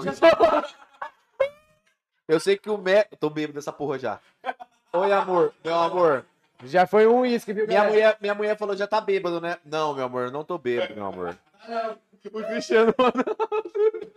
Eu 2.29 2.39
sei 2.39 2.57
que 2.57 2.71
o 2.71 2.77
Messi. 2.79 3.09
Tô 3.19 3.29
bêbado 3.31 3.55
dessa 3.55 3.73
porra 3.73 3.99
já. 3.99 4.21
Oi, 4.93 5.11
amor. 5.13 5.53
Meu 5.65 5.75
amor. 5.75 6.25
Já 6.65 6.87
foi 6.87 7.07
um 7.07 7.21
uísque, 7.21 7.53
viu, 7.53 7.67
Minha 7.67 7.85
mulher, 7.85 8.17
minha 8.21 8.35
mulher 8.35 8.57
falou, 8.57 8.77
já 8.77 8.87
tá 8.87 9.01
bêbado, 9.01 9.41
né? 9.41 9.59
Não, 9.65 9.95
meu 9.95 10.05
amor, 10.05 10.31
não 10.31 10.45
tô 10.45 10.57
bêbado, 10.59 10.95
meu 10.95 11.07
amor. 11.07 11.37
O 12.31 12.43
Cristiano 12.45 12.95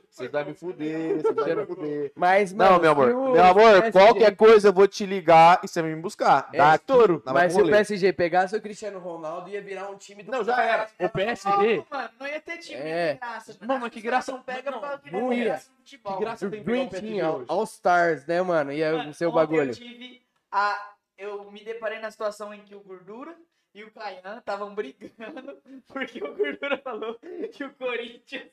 Você 0.10 0.28
vai 0.28 0.44
me 0.46 0.54
fuder, 0.54 1.22
você 1.22 1.34
vai 1.34 1.56
me 1.56 1.66
fuder. 1.66 2.12
Mas, 2.16 2.54
mano, 2.54 2.72
Não, 2.74 2.80
meu 2.82 2.92
amor. 2.92 3.10
o 3.12 3.32
Meu 3.34 3.44
amor, 3.44 3.82
PSG 3.82 3.92
qualquer 3.92 4.36
coisa 4.36 4.68
eu 4.70 4.74
vou 4.74 4.88
te 4.88 5.06
ligar 5.06 5.60
e 5.64 5.68
você 5.68 5.82
vai 5.82 5.94
me 5.94 6.02
buscar. 6.02 6.50
É, 6.54 6.58
Dá 6.58 6.78
touro. 6.78 7.22
Mas 7.26 7.54
se 7.54 7.62
o. 7.62 7.66
PSG 7.68 8.14
pegasse 8.14 8.56
o 8.56 8.62
Cristiano 8.62 9.00
Ronaldo, 9.00 9.50
ia 9.50 9.62
virar 9.62 9.90
um 9.90 9.98
time 9.98 10.24
do... 10.24 10.32
Não, 10.32 10.44
já 10.44 10.62
era. 10.62 10.88
O 11.00 11.10
PSG. 11.10 11.78
Não, 11.78 11.86
mano, 11.90 12.10
não 12.20 12.28
ia 12.28 12.40
ter 12.42 12.58
time, 12.60 12.80
É. 12.80 13.14
que 13.16 13.20
graça. 13.20 13.58
Não, 13.62 13.80
mas 13.80 13.92
que 13.92 14.02
graça- 14.02 14.32
Não 14.32 14.42
pega 14.42 14.72
não, 14.72 14.80
pra 14.80 15.00
não 15.12 15.34
ia. 15.34 15.60
Que 15.84 15.98
graça 16.20 16.50
tem 16.50 16.62
o 16.62 16.64
Team, 16.64 16.88
PSG 16.90 17.22
All- 17.22 17.36
hoje. 17.38 17.46
All 17.50 17.64
Stars, 17.64 18.26
né, 18.26 18.42
mano? 18.42 18.72
Ia 18.72 18.92
Mano, 18.94 19.14
ser 19.14 19.26
o 19.26 19.30
ontem 19.30 19.36
bagulho. 19.38 19.70
Eu 19.72 19.76
tive 19.76 20.22
a. 20.52 20.92
Eu 21.18 21.50
me 21.52 21.64
deparei 21.64 22.00
na 22.00 22.12
situação 22.12 22.54
em 22.54 22.60
que 22.62 22.76
o 22.76 22.80
Gordura 22.82 23.36
e 23.76 23.84
o 23.84 23.92
Caian 23.92 24.38
estavam 24.38 24.74
brigando 24.74 25.62
porque 25.88 26.24
o 26.24 26.34
Gordura 26.34 26.78
falou 26.78 27.20
que 27.52 27.64
o 27.66 27.74
Corinthians 27.74 28.50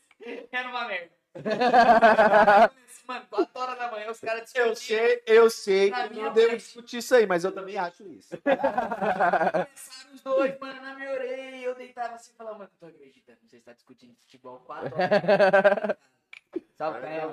era 0.51 0.69
uma 0.69 0.87
merda. 0.89 1.13
Mano, 3.07 3.27
4 3.31 3.61
horas 3.61 3.79
da 3.79 3.91
manhã 3.91 4.11
os 4.11 4.21
caras 4.21 4.43
discutindo. 4.43 4.69
Eu 4.69 4.77
sei, 4.77 5.23
eu 5.27 5.51
sei 5.51 5.91
que 5.91 6.15
não 6.15 6.33
devo 6.33 6.57
discutir 6.57 6.99
isso 6.99 7.15
aí, 7.15 7.27
mas 7.27 7.43
eu 7.45 7.53
também 7.53 7.77
acho 7.79 8.07
isso. 8.07 8.37
Começaram 8.43 10.15
os 10.15 10.21
dois, 10.21 10.59
mano, 10.61 10.83
na 10.83 10.95
minha 10.95 11.11
orelha. 11.11 11.57
E 11.57 11.65
eu 11.65 11.75
deitava 11.75 12.15
assim 12.15 12.33
e 12.33 12.37
falava, 12.37 12.59
mano, 12.59 12.71
não 12.81 12.89
tô 12.89 12.95
acreditando. 12.95 13.39
Você 13.45 13.57
está 13.57 13.73
discutindo 13.73 14.15
futebol 14.17 14.61
4 14.61 14.95
horas. 14.95 15.97
Salve, 16.77 17.01
Caian. 17.01 17.33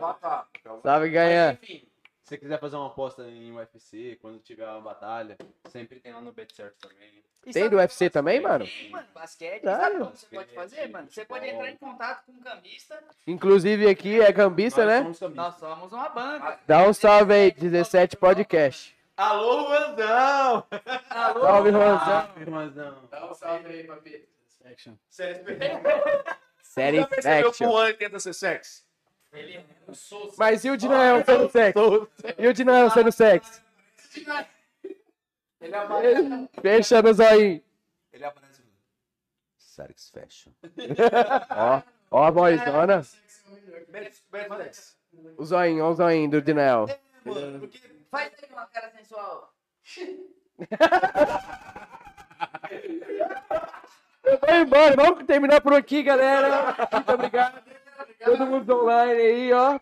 Sabe 0.82 1.06
Mas, 1.06 1.12
ganhar. 1.12 1.54
enfim, 1.54 1.89
se 2.30 2.36
você 2.36 2.38
quiser 2.38 2.60
fazer 2.60 2.76
uma 2.76 2.86
aposta 2.88 3.24
em 3.24 3.52
UFC, 3.54 4.16
quando 4.22 4.38
tiver 4.38 4.68
uma 4.68 4.82
batalha, 4.82 5.36
sempre 5.68 6.00
tem 6.00 6.14
lá 6.14 6.22
no 6.22 6.32
Bet 6.32 6.56
certo 6.56 6.88
também. 6.88 7.24
E 7.44 7.52
Tem 7.52 7.54
sabe 7.54 7.70
do 7.70 7.78
que 7.78 7.82
UFC 7.82 8.08
também, 8.08 8.40
mano? 8.40 8.66
Tem, 8.66 8.90
mano, 8.92 9.08
basquete. 9.16 9.64
Sério? 9.64 9.82
Sabe 9.82 9.98
como 9.98 10.16
você 10.16 10.28
pode 10.28 10.54
fazer, 10.54 10.90
mano? 10.90 11.10
Você 11.10 11.26
pode 11.26 11.48
entrar 11.48 11.72
em 11.72 11.78
contato 11.78 12.26
com 12.28 12.34
um 12.34 12.40
cambista. 12.40 13.04
Inclusive 13.26 13.90
aqui 13.90 14.22
é 14.22 14.32
cambista, 14.32 14.86
Nós 14.86 14.94
né? 14.94 15.02
somos 15.02 15.20
cambistas. 15.20 15.46
Nós 15.46 15.56
somos 15.60 15.92
uma 15.92 16.10
banca. 16.10 16.60
Dá 16.68 16.88
um 16.88 16.94
salve 16.94 17.34
aí, 17.34 17.52
17 17.52 18.16
podcast. 18.16 18.96
Alô, 19.18 19.68
Vandão! 19.68 20.68
Alô? 21.10 21.42
Salve, 21.42 21.72
não. 21.72 23.08
Dá 23.10 23.28
um 23.28 23.34
salve 23.34 23.68
aí, 23.70 23.84
papi. 23.86 24.30
Action. 24.66 24.94
Série 25.10 26.98
Já 27.00 27.08
percebeu 27.08 27.42
que 27.44 27.50
Action. 27.50 27.68
o 27.70 27.72
Juan 27.72 27.94
tenta 27.94 28.20
ser 28.20 28.34
sexy? 28.34 28.84
Ele 29.34 29.58
é. 29.58 29.66
Mas 30.38 30.64
e 30.64 30.70
o 30.70 30.78
Dinael 30.78 31.24
sendo 31.26 31.50
sexo? 31.50 32.10
E 32.38 32.48
o 32.48 32.54
Dinael 32.54 32.90
sendo 32.90 33.12
sexo? 33.12 33.62
Ele 35.62 35.76
é 35.76 35.82
uma 35.82 36.50
Fecha 36.62 37.02
no 37.02 37.14
zoinho. 37.14 37.62
Ele 38.14 38.24
é 38.24 38.32
brasileiro. 38.32 38.78
Satisfaction. 39.58 40.52
Ó, 41.52 41.82
ó 42.12 42.24
a 42.26 42.32
vozona. 42.32 43.02
Beto 43.90 44.54
Alex. 44.54 44.98
O 45.38 45.46
zoinho, 45.46 45.84
ó 45.84 45.90
o 45.90 45.94
zoinho 45.96 46.30
do 46.30 46.42
Dinael. 46.42 46.86
Mano, 47.26 47.60
porque 47.60 47.80
Faz 48.10 48.32
aí 48.42 48.50
uma 48.52 48.66
cara 48.66 48.90
sensual. 48.90 49.54
Vamos 54.42 54.62
embora, 54.62 54.96
vamos 54.96 55.26
terminar 55.26 55.60
por 55.62 55.74
aqui, 55.74 56.04
galera. 56.04 56.76
Muito 56.92 57.12
obrigado. 57.12 57.64
Todo 58.24 58.46
mundo 58.46 58.76
online 58.84 59.22
aí, 59.22 59.54
ó. 59.54 59.80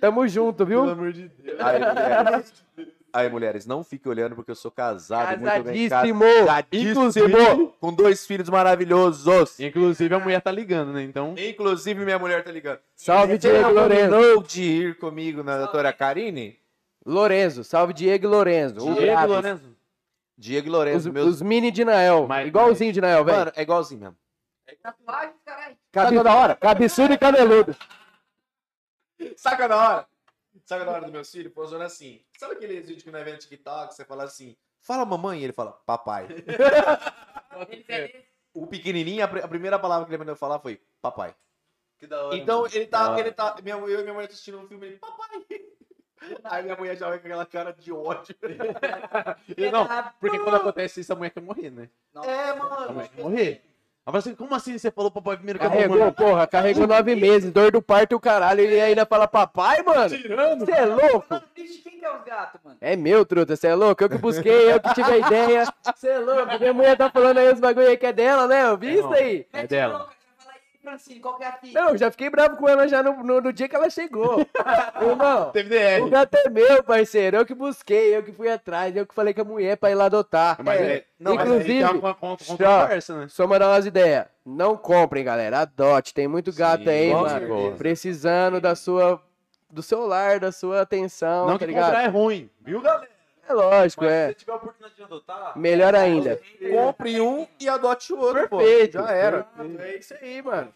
Tamo 0.00 0.26
junto, 0.28 0.64
viu? 0.66 0.88
amor 0.88 1.12
de 1.12 1.28
Deus. 1.28 1.60
Aí, 1.60 1.78
mulheres. 1.80 2.64
Aí, 3.12 3.28
mulheres, 3.30 3.66
não 3.66 3.84
fiquem 3.84 4.10
olhando 4.10 4.34
porque 4.34 4.50
eu 4.50 4.54
sou 4.56 4.70
casado. 4.70 5.38
muito 5.40 5.62
bem 5.64 5.88
Casadíssimo. 5.88 6.24
Casadíssimo. 6.46 7.74
Com 7.80 7.92
dois 7.92 8.26
filhos 8.26 8.48
maravilhosos. 8.48 9.58
Inclusive, 9.60 10.14
a 10.14 10.18
mulher 10.18 10.40
tá 10.40 10.50
ligando, 10.50 10.92
né? 10.92 11.02
Então. 11.04 11.34
Inclusive, 11.38 12.04
minha 12.04 12.18
mulher 12.18 12.42
tá 12.42 12.50
ligando. 12.50 12.80
Salve, 12.96 13.34
Você 13.34 13.50
Diego 13.50 13.62
não 13.68 13.72
Lourenço. 13.72 14.42
de 14.48 14.62
ir 14.62 14.98
comigo 14.98 15.42
na 15.44 15.58
doutora 15.58 15.92
Karine? 15.92 16.58
Lorenzo, 17.06 17.62
salve 17.62 17.92
Diego 17.92 18.24
e 18.24 18.28
Lorenzo. 18.28 18.94
Diego. 18.94 19.26
Lourenço. 19.26 19.74
Diego 20.36 20.68
e 20.68 20.96
Os, 20.96 21.06
meus... 21.06 21.26
os 21.28 21.42
mini 21.42 21.70
de 21.70 21.84
Nael. 21.84 22.26
Mas- 22.26 22.48
Igualzinho 22.48 22.92
de 22.92 23.00
Nael, 23.00 23.24
velho. 23.24 23.38
Mano, 23.38 23.52
é 23.54 23.62
igualzinho 23.62 24.00
mesmo. 24.00 24.16
Tatuagem, 24.82 25.34
caralho. 25.44 25.76
Cabe... 25.92 26.22
da 26.22 26.34
hora. 26.34 26.56
Cabeçudo 26.56 27.12
e 27.14 27.18
cabeludo. 27.18 27.76
Saca 29.36 29.68
da 29.68 29.76
hora? 29.76 30.06
Saca 30.64 30.84
da 30.84 30.92
hora 30.92 31.06
do 31.06 31.12
meu 31.12 31.24
filho? 31.24 31.50
Funciona 31.52 31.84
assim. 31.86 32.24
Sabe 32.38 32.54
aqueles 32.54 32.86
vídeos 32.86 33.02
que 33.02 33.10
nós 33.10 33.24
vemos 33.24 33.44
no 33.44 33.50
TikTok, 33.50 33.94
você 33.94 34.04
fala 34.04 34.24
assim, 34.24 34.56
fala 34.80 35.04
mamãe, 35.04 35.40
e 35.40 35.44
ele 35.44 35.52
fala, 35.52 35.72
papai. 35.86 36.28
O 38.52 38.66
pequenininho, 38.68 39.24
a, 39.24 39.28
pr- 39.28 39.44
a 39.44 39.48
primeira 39.48 39.78
palavra 39.80 40.04
que 40.04 40.10
ele 40.10 40.16
aprendeu 40.16 40.34
a 40.34 40.36
falar 40.36 40.60
foi, 40.60 40.80
papai. 41.02 41.34
Que 41.98 42.06
da 42.06 42.24
hora. 42.24 42.36
Então, 42.36 42.66
ele 42.66 42.86
tá, 42.86 43.18
ele 43.18 43.32
tá, 43.32 43.56
minha, 43.62 43.74
eu 43.76 43.98
e 43.98 44.02
minha 44.02 44.14
mulher 44.14 44.28
assistindo 44.28 44.58
um 44.60 44.68
filme, 44.68 44.86
ele, 44.86 44.96
papai. 44.98 45.42
Aí 46.44 46.62
minha 46.62 46.76
mulher 46.76 46.96
já 46.96 47.08
vai 47.08 47.18
com 47.18 47.26
aquela 47.26 47.44
cara 47.46 47.72
de 47.72 47.92
ódio. 47.92 48.34
E 49.58 49.70
Não, 49.70 49.86
porque 50.20 50.38
quando 50.38 50.54
acontece 50.56 51.00
isso, 51.00 51.12
a 51.12 51.16
mulher 51.16 51.30
quer 51.30 51.40
morrer, 51.42 51.70
né? 51.70 51.90
É, 52.22 52.50
A 52.50 52.56
mano. 52.56 52.92
mulher 52.92 53.08
quer 53.08 53.22
morrer. 53.22 53.62
Ela 54.06 54.12
fala 54.12 54.18
assim, 54.18 54.34
como 54.34 54.54
assim 54.54 54.76
você 54.76 54.90
falou 54.90 55.10
papai 55.10 55.36
primeiro 55.36 55.58
que 55.58 55.66
Carregou, 55.66 56.12
porra, 56.12 56.46
carregou 56.46 56.86
nove 56.86 57.16
meses, 57.16 57.50
dor 57.50 57.72
do 57.72 57.80
parto 57.80 58.12
e 58.12 58.14
o 58.14 58.20
caralho. 58.20 58.60
E 58.60 58.78
ainda 58.78 59.06
fala 59.06 59.26
papai, 59.26 59.82
mano. 59.82 60.10
Tirando. 60.10 60.66
Você 60.66 60.72
é 60.72 60.84
louco? 60.84 61.42
Bicho, 61.56 61.82
quem 61.82 61.98
que 61.98 62.04
é 62.04 62.14
os 62.14 62.22
gatos, 62.22 62.60
mano? 62.62 62.76
É 62.82 62.96
meu, 62.96 63.24
truta, 63.24 63.56
você 63.56 63.68
é 63.68 63.74
louco? 63.74 64.04
Eu 64.04 64.10
que 64.10 64.18
busquei, 64.18 64.70
eu 64.70 64.78
que 64.78 64.92
tive 64.92 65.10
a 65.10 65.16
ideia. 65.16 65.64
Você 65.94 66.08
é 66.08 66.18
louco? 66.18 66.58
Minha 66.58 66.72
mulher 66.74 66.96
tá 66.98 67.08
falando 67.08 67.38
aí 67.38 67.50
os 67.50 67.60
bagulho 67.60 67.88
aí 67.88 67.96
que 67.96 68.04
é 68.04 68.12
dela, 68.12 68.46
né? 68.46 68.64
Eu 68.68 68.76
vi 68.76 68.88
É, 68.88 68.92
isso 68.92 69.12
aí. 69.14 69.46
É 69.52 69.56
Mete 69.58 69.70
dela. 69.70 70.08
Francine, 70.84 71.18
qual 71.18 71.36
que 71.36 71.42
é 71.44 71.46
a 71.48 71.52
fita? 71.52 71.80
Não, 71.80 71.88
eu 71.90 71.98
já 71.98 72.10
fiquei 72.10 72.28
bravo 72.28 72.56
com 72.56 72.68
ela 72.68 72.86
já 72.86 73.02
no, 73.02 73.24
no, 73.24 73.40
no 73.40 73.52
dia 73.52 73.66
que 73.68 73.74
ela 73.74 73.88
chegou. 73.88 74.38
Irmão, 75.00 75.50
Teve 75.50 76.00
o 76.02 76.10
gato 76.10 76.34
é 76.36 76.50
meu, 76.50 76.82
parceiro. 76.82 77.38
Eu 77.38 77.46
que 77.46 77.54
busquei, 77.54 78.14
eu 78.14 78.22
que 78.22 78.32
fui 78.32 78.50
atrás, 78.50 78.94
eu 78.94 79.06
que 79.06 79.14
falei 79.14 79.32
com 79.32 79.40
a 79.40 79.44
mulher 79.44 79.76
pra 79.78 79.90
ir 79.90 79.94
lá 79.94 80.04
adotar. 80.04 80.58
Mas 80.62 80.80
É, 80.80 80.84
é, 80.96 81.04
não, 81.18 81.34
mas 81.34 81.46
inclusive, 81.48 81.84
uma, 81.84 82.14
con- 82.14 82.36
conversa, 82.46 83.18
né? 83.20 83.26
só 83.28 83.46
mandar 83.46 83.68
umas 83.68 83.86
ideias. 83.86 84.26
Não 84.44 84.76
comprem, 84.76 85.24
galera. 85.24 85.60
Adote. 85.60 86.12
Tem 86.12 86.28
muito 86.28 86.52
gato 86.52 86.84
Sim, 86.84 86.90
aí, 86.90 87.10
mano. 87.12 87.28
certeza. 87.30 87.76
Precisando 87.76 88.60
da 88.60 88.74
sua. 88.74 89.20
Do 89.70 89.82
seu 89.82 90.06
lar, 90.06 90.38
da 90.38 90.52
sua 90.52 90.82
atenção, 90.82 91.46
Não 91.46 91.54
tá 91.54 91.60
que 91.60 91.66
ligado? 91.66 91.86
comprar 91.86 92.04
é 92.04 92.06
ruim, 92.06 92.48
viu, 92.60 92.80
galera? 92.80 93.08
É 93.48 93.52
lógico, 93.52 94.04
Mas 94.04 94.12
se 94.12 94.16
é. 94.18 94.26
você 94.28 94.34
tiver 94.34 94.52
a 94.52 94.56
oportunidade 94.56 94.94
de 94.96 95.02
adotar, 95.02 95.58
Melhor 95.58 95.94
ainda. 95.94 96.40
Compre 96.70 97.20
um 97.20 97.46
e 97.60 97.68
adote 97.68 98.12
o 98.12 98.18
outro, 98.18 98.48
pô. 98.48 98.58
Perfeito. 98.58 98.94
Já 98.98 99.10
era. 99.12 99.46
É 99.80 99.96
isso 99.96 100.14
aí, 100.20 100.42
mano. 100.42 100.72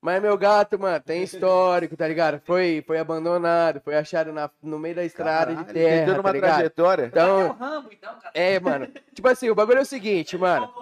Mas 0.00 0.22
meu 0.22 0.38
gato, 0.38 0.78
mano, 0.78 1.00
tem 1.00 1.24
histórico, 1.24 1.96
tá 1.96 2.06
ligado? 2.06 2.40
Foi, 2.46 2.84
foi 2.86 3.00
abandonado, 3.00 3.80
foi 3.80 3.96
achado 3.96 4.32
na, 4.32 4.48
no 4.62 4.78
meio 4.78 4.94
da 4.94 5.04
estrada 5.04 5.50
de 5.56 5.64
Caralho, 5.64 5.76
ele 5.76 5.86
tem 5.86 5.88
terra, 5.88 6.06
toda 6.06 6.14
tá 6.14 6.20
uma 6.28 6.32
ligado? 6.32 6.50
trajetória. 6.54 7.02
É 7.02 7.06
Então, 7.06 7.56
então, 7.90 8.14
cara. 8.20 8.30
é, 8.32 8.60
mano. 8.60 8.88
Tipo 9.12 9.28
assim, 9.28 9.50
o 9.50 9.56
bagulho 9.56 9.78
é 9.78 9.82
o 9.82 9.84
seguinte, 9.86 10.38
mano. 10.38 10.72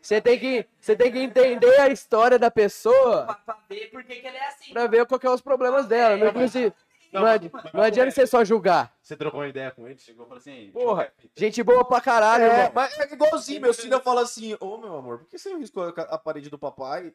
Você 0.00 0.20
tem 0.20 0.38
que, 0.38 0.64
você 0.80 0.94
tem 0.94 1.10
que 1.10 1.18
entender 1.18 1.80
a 1.80 1.88
história 1.88 2.38
da 2.38 2.50
pessoa 2.52 3.24
Pra, 3.24 3.34
pra 3.34 3.58
ver 3.68 3.90
por 3.90 4.04
que 4.04 4.14
que 4.16 4.26
ele 4.28 4.36
é 4.36 4.46
assim. 4.48 4.72
pra 4.72 4.86
ver 4.86 5.06
qual 5.06 5.18
que 5.18 5.26
é 5.26 5.30
os 5.30 5.40
problemas 5.40 5.86
dela. 5.86 6.16
Não, 6.16 6.28
inclusive, 6.28 6.72
não, 7.12 7.26
adi- 7.26 7.50
não 7.74 7.82
adianta 7.82 8.10
você 8.10 8.26
só 8.26 8.44
julgar. 8.44 8.94
Você 9.02 9.16
trocou 9.16 9.40
uma 9.40 9.48
ideia 9.48 9.70
com 9.70 9.86
ele, 9.86 9.98
chegou 9.98 10.24
e 10.24 10.28
falou 10.28 10.40
assim, 10.40 10.70
Porra, 10.72 11.12
gente 11.36 11.62
boa 11.62 11.84
pra 11.84 12.00
caralho, 12.00 12.44
É, 12.44 12.72
mas 12.74 12.98
é 12.98 13.12
igualzinho, 13.12 13.60
meu 13.60 13.74
filho 13.74 14.00
fala 14.00 14.22
assim, 14.22 14.56
ô 14.60 14.78
meu 14.78 14.96
amor, 14.96 15.18
por 15.18 15.28
que 15.28 15.38
você 15.38 15.54
riscou 15.56 15.84
a 15.96 16.18
parede 16.18 16.48
do 16.50 16.58
papai? 16.58 17.12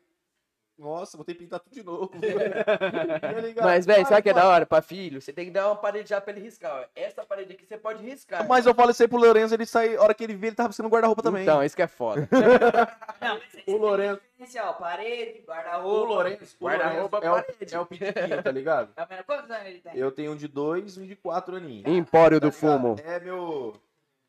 Nossa, 0.78 1.18
vou 1.18 1.26
ter 1.26 1.34
que 1.34 1.40
pintar 1.40 1.60
tudo 1.60 1.74
de 1.74 1.84
novo. 1.84 2.12
Ligado? 3.42 3.66
Mas, 3.66 3.86
velho, 3.86 4.06
sabe 4.06 4.20
o 4.20 4.24
que 4.24 4.30
é 4.30 4.34
da 4.34 4.48
hora? 4.48 4.66
Pra 4.66 4.82
filho, 4.82 5.20
você 5.22 5.34
tem 5.34 5.46
que 5.46 5.52
dar 5.52 5.68
uma 5.68 5.76
parede 5.76 6.10
já 6.10 6.22
pra 6.22 6.32
ele 6.32 6.42
riscar. 6.42 6.72
ó. 6.82 6.86
Essa 6.96 7.26
parede 7.26 7.54
aqui 7.54 7.66
você 7.66 7.78
pode 7.78 8.04
riscar. 8.04 8.48
Mas 8.48 8.66
eu 8.66 8.74
falo 8.76 8.92
isso 8.92 9.02
aí 9.02 9.08
pro 9.08 9.18
Lourenço, 9.18 9.54
ele 9.54 9.66
sai, 9.66 9.96
a 9.96 10.02
hora 10.04 10.14
que 10.14 10.24
ele 10.24 10.36
vê, 10.36 10.48
ele 10.48 10.56
tá 10.56 10.68
buscando 10.68 10.90
guarda-roupa 10.90 11.24
também. 11.24 11.42
Então, 11.44 11.64
isso 11.64 11.76
que 11.76 11.82
é 11.82 11.88
foda. 11.88 12.28
Não, 13.20 13.40
mas 13.40 13.64
O 13.68 13.78
Lourenço, 13.78 14.22
Diferencial, 14.38 14.76
parede, 14.76 15.40
o 15.42 15.50
guarda-roupa. 15.50 16.14
Lourenço, 16.14 16.56
o 16.60 16.64
Guarda-roupa, 16.66 17.18
Lourenço 17.20 17.50
é, 17.50 17.54
parede. 17.54 17.76
o, 17.76 17.78
é 17.78 17.80
o 17.82 17.86
pequenininho, 17.88 18.44
tá 18.44 18.52
ligado? 18.52 18.94
Tá 18.94 19.06
vendo? 19.06 19.24
Quantos 19.24 19.50
anos 19.50 19.66
ele 19.68 19.80
tem? 19.80 19.98
Eu 19.98 20.12
tenho 20.12 20.32
um 20.32 20.36
de 20.36 20.48
dois 20.48 20.96
e 20.96 21.00
um 21.02 21.06
de 21.08 21.16
quatro 21.16 21.56
aninhos. 21.56 21.88
Empório 21.92 22.40
Tá 22.40 22.48
do 22.48 22.54
ligado? 22.54 22.80
fumo. 22.80 22.96
É 23.04 23.20
meu... 23.20 23.76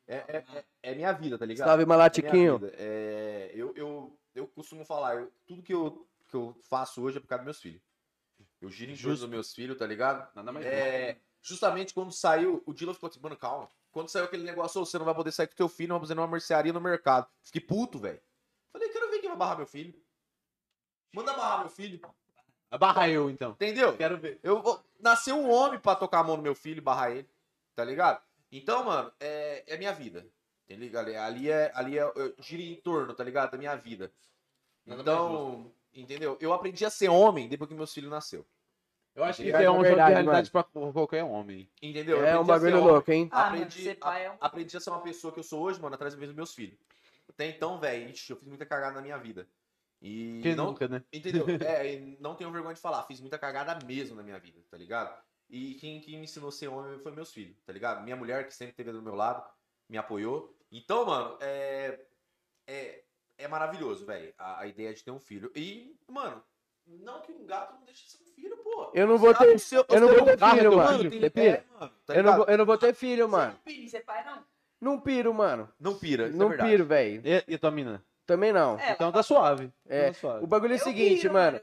É, 0.07 0.15
é, 0.27 0.37
é, 0.55 0.63
é 0.91 0.95
minha 0.95 1.11
vida, 1.13 1.37
tá 1.37 1.45
ligado? 1.45 1.67
Salve, 1.67 1.83
É 1.83 1.85
Malatiquinho. 1.85 2.59
É, 2.79 3.51
eu, 3.53 3.71
eu, 3.75 4.11
eu 4.33 4.47
costumo 4.47 4.83
falar, 4.83 5.17
eu- 5.17 5.31
tudo 5.47 5.61
que 5.61 5.71
eu, 5.71 6.03
que 6.29 6.35
eu 6.35 6.55
faço 6.69 7.01
hoje 7.01 7.17
é 7.17 7.19
por 7.19 7.27
causa 7.27 7.43
dos 7.43 7.45
meus 7.45 7.61
filhos. 7.61 7.81
Eu 8.61 8.69
giro 8.69 8.91
em 8.91 8.95
torno 8.95 9.17
dos 9.17 9.29
meus 9.29 9.53
filhos, 9.53 9.77
tá 9.77 9.85
ligado? 9.85 10.27
Nada 10.35 10.51
mais 10.51 10.65
É, 10.65 11.17
justamente 11.41 11.93
quando 11.93 12.11
saiu, 12.11 12.61
o 12.65 12.73
Dylan 12.73 12.93
ficou 12.93 13.09
assim, 13.09 13.19
mano, 13.19 13.35
calma. 13.37 13.69
Quando 13.91 14.09
saiu 14.09 14.25
aquele 14.25 14.43
negócio, 14.43 14.81
"Ô, 14.81 14.85
você 14.85 14.97
não 14.97 15.05
vai 15.05 15.15
poder 15.15 15.31
sair 15.31 15.47
com 15.47 15.55
teu 15.55 15.67
filho, 15.67 15.89
não 15.89 15.99
vai 15.99 16.07
fazer 16.07 16.19
uma 16.19 16.27
mercearia 16.27 16.71
no 16.71 16.79
mercado. 16.81 17.27
Fiquei 17.41 17.61
puto, 17.61 17.99
velho. 17.99 18.21
Falei, 18.71 18.89
quero 18.89 19.09
ver 19.09 19.19
quem 19.19 19.29
vai 19.29 19.37
barrar 19.37 19.57
meu 19.57 19.65
filho. 19.65 19.93
Manda 21.13 21.33
barrar 21.33 21.61
meu 21.61 21.69
filho. 21.69 21.99
Barra 22.77 23.09
eu, 23.09 23.29
então. 23.29 23.51
Entendeu? 23.51 23.97
Quero 23.97 24.17
ver. 24.17 24.39
Eu 24.43 24.61
vou... 24.61 24.83
Nasceu 24.99 25.35
um 25.35 25.49
homem 25.49 25.79
pra 25.79 25.95
tocar 25.95 26.19
a 26.19 26.23
mão 26.23 26.37
no 26.37 26.43
meu 26.43 26.53
filho 26.53 26.77
e 26.77 26.81
barrar 26.81 27.11
ele. 27.11 27.27
Tá 27.73 27.83
ligado? 27.83 28.21
Então, 28.51 28.83
mano, 28.83 29.11
é, 29.19 29.63
é 29.65 29.77
minha 29.77 29.91
vida. 29.93 30.27
Tá 30.67 30.75
ligado? 30.75 31.09
Ali 31.15 31.49
é, 31.49 31.71
ali 31.73 31.97
é, 31.97 32.03
eu 32.03 32.35
giro 32.39 32.61
em 32.61 32.75
torno, 32.75 33.13
tá 33.15 33.23
ligado? 33.23 33.51
Da 33.51 33.57
minha 33.57 33.75
vida. 33.75 34.13
Nada 34.85 35.01
Então, 35.01 35.71
entendeu? 35.93 36.37
Eu 36.39 36.53
aprendi 36.53 36.85
a 36.85 36.89
ser 36.89 37.09
homem 37.09 37.47
depois 37.47 37.67
que 37.69 37.75
meus 37.75 37.93
filhos 37.93 38.09
nasceu. 38.09 38.45
Eu 39.15 39.23
acho 39.23 39.41
que 39.41 39.51
É 39.51 39.63
é 39.63 39.69
um 39.69 39.73
jogo 39.75 39.83
de 39.83 39.89
verdade, 39.89 40.13
realidade 40.13 40.51
pra 40.51 40.63
qualquer 40.63 41.23
homem. 41.23 41.69
Entendeu? 41.81 42.17
Eu 42.19 42.25
É 42.25 42.39
um 42.39 42.43
aprendi 42.43 42.51
a 42.51 42.59
ser 42.59 42.61
bagulho 42.61 42.77
homem. 42.77 42.93
louco, 42.93 43.11
hein? 43.11 43.29
Ah, 43.31 43.35
mano, 43.37 43.55
aprendi, 43.55 43.83
ser 43.83 43.95
pai 43.95 44.25
é 44.25 44.31
um- 44.31 44.33
a- 44.33 44.45
aprendi 44.45 44.77
a 44.77 44.79
ser 44.79 44.89
uma 44.91 45.01
pessoa 45.01 45.33
que 45.33 45.39
eu 45.39 45.43
sou 45.43 45.61
hoje, 45.61 45.81
mano, 45.81 45.95
atrás 45.95 46.15
dos 46.15 46.33
meus 46.33 46.53
filhos. 46.53 46.79
Até 47.27 47.47
então, 47.47 47.79
velho, 47.79 48.09
eu 48.09 48.35
fiz 48.37 48.47
muita 48.47 48.65
cagada 48.65 48.95
na 48.95 49.01
minha 49.01 49.17
vida. 49.17 49.47
E 50.01 50.39
Quem 50.41 50.55
não, 50.55 50.67
nunca, 50.67 50.87
né? 50.87 51.03
entendeu? 51.11 51.45
É, 51.83 51.93
e 51.93 52.17
não 52.19 52.35
tenho 52.35 52.51
vergonha 52.51 52.73
de 52.73 52.81
falar, 52.81 53.03
fiz 53.03 53.19
muita 53.19 53.37
cagada 53.37 53.77
mesmo 53.85 54.15
na 54.15 54.23
minha 54.23 54.39
vida, 54.39 54.61
tá 54.69 54.77
ligado? 54.77 55.21
E 55.49 55.75
quem, 55.75 55.99
quem 55.99 56.17
me 56.17 56.23
ensinou 56.23 56.49
a 56.49 56.51
ser 56.51 56.67
homem 56.69 56.99
foi 56.99 57.11
meus 57.11 57.33
filhos, 57.33 57.57
tá 57.65 57.73
ligado? 57.73 58.03
Minha 58.03 58.15
mulher, 58.15 58.47
que 58.47 58.53
sempre 58.53 58.71
esteve 58.71 58.91
do 58.91 59.01
meu 59.01 59.15
lado, 59.15 59.43
me 59.89 59.97
apoiou. 59.97 60.55
Então, 60.71 61.05
mano, 61.05 61.37
é. 61.41 62.05
É, 62.67 63.03
é 63.39 63.47
maravilhoso, 63.47 64.05
velho, 64.05 64.31
a, 64.37 64.59
a 64.61 64.67
ideia 64.67 64.93
de 64.93 65.03
ter 65.03 65.11
um 65.11 65.19
filho. 65.19 65.51
E, 65.55 65.95
mano, 66.07 66.43
não 66.85 67.21
que 67.21 67.31
um 67.31 67.45
gato 67.45 67.73
não 67.73 67.83
deixe 67.85 68.03
de 68.05 68.11
ser 68.11 68.17
um 68.23 68.33
filho, 68.35 68.57
pô. 68.57 68.91
Eu 68.93 69.07
não 69.07 69.17
vou 69.17 69.33
ter, 69.33 69.57
seu- 69.59 69.85
eu 69.89 69.99
não 70.01 70.07
seu 70.09 70.17
vou 70.17 70.25
ter 70.27 70.37
gato, 70.37 70.55
filho, 70.57 70.75
mano, 70.77 70.91
mano. 70.97 71.09
tem- 71.09 71.19
Você 71.21 71.29
pira? 71.29 71.47
é, 71.49 71.63
mano, 71.79 71.91
tá 72.05 72.13
Eu 72.13 72.23
não, 72.23 72.43
eu 72.45 72.57
não 72.57 72.65
vou 72.65 72.77
ter 72.77 72.93
filho, 72.93 73.25
Você 73.25 73.31
mano. 73.31 73.51
não 73.53 73.59
pira 73.59 73.81
em 73.81 73.87
ser 73.87 73.99
pai, 74.05 74.23
não? 74.25 74.43
Não 74.81 74.99
piro, 74.99 75.33
mano. 75.33 75.69
Não 75.79 75.95
pira, 75.97 76.27
isso 76.27 76.35
é 76.35 76.39
Não 76.39 76.49
verdade. 76.49 76.69
piro, 76.69 76.85
velho. 76.85 77.21
E, 77.25 77.43
e 77.47 77.55
a 77.55 77.59
tua 77.59 77.71
mina? 77.71 78.03
Também 78.25 78.53
não. 78.53 78.79
É, 78.79 78.91
Então 78.91 79.11
tá 79.11 79.23
suave. 79.23 79.71
É, 79.87 80.07
Tá 80.07 80.13
suave. 80.13 80.43
O 80.43 80.47
bagulho 80.47 80.73
é 80.73 80.75
o 80.75 80.79
seguinte, 80.79 81.21
piro, 81.21 81.33
mano. 81.33 81.59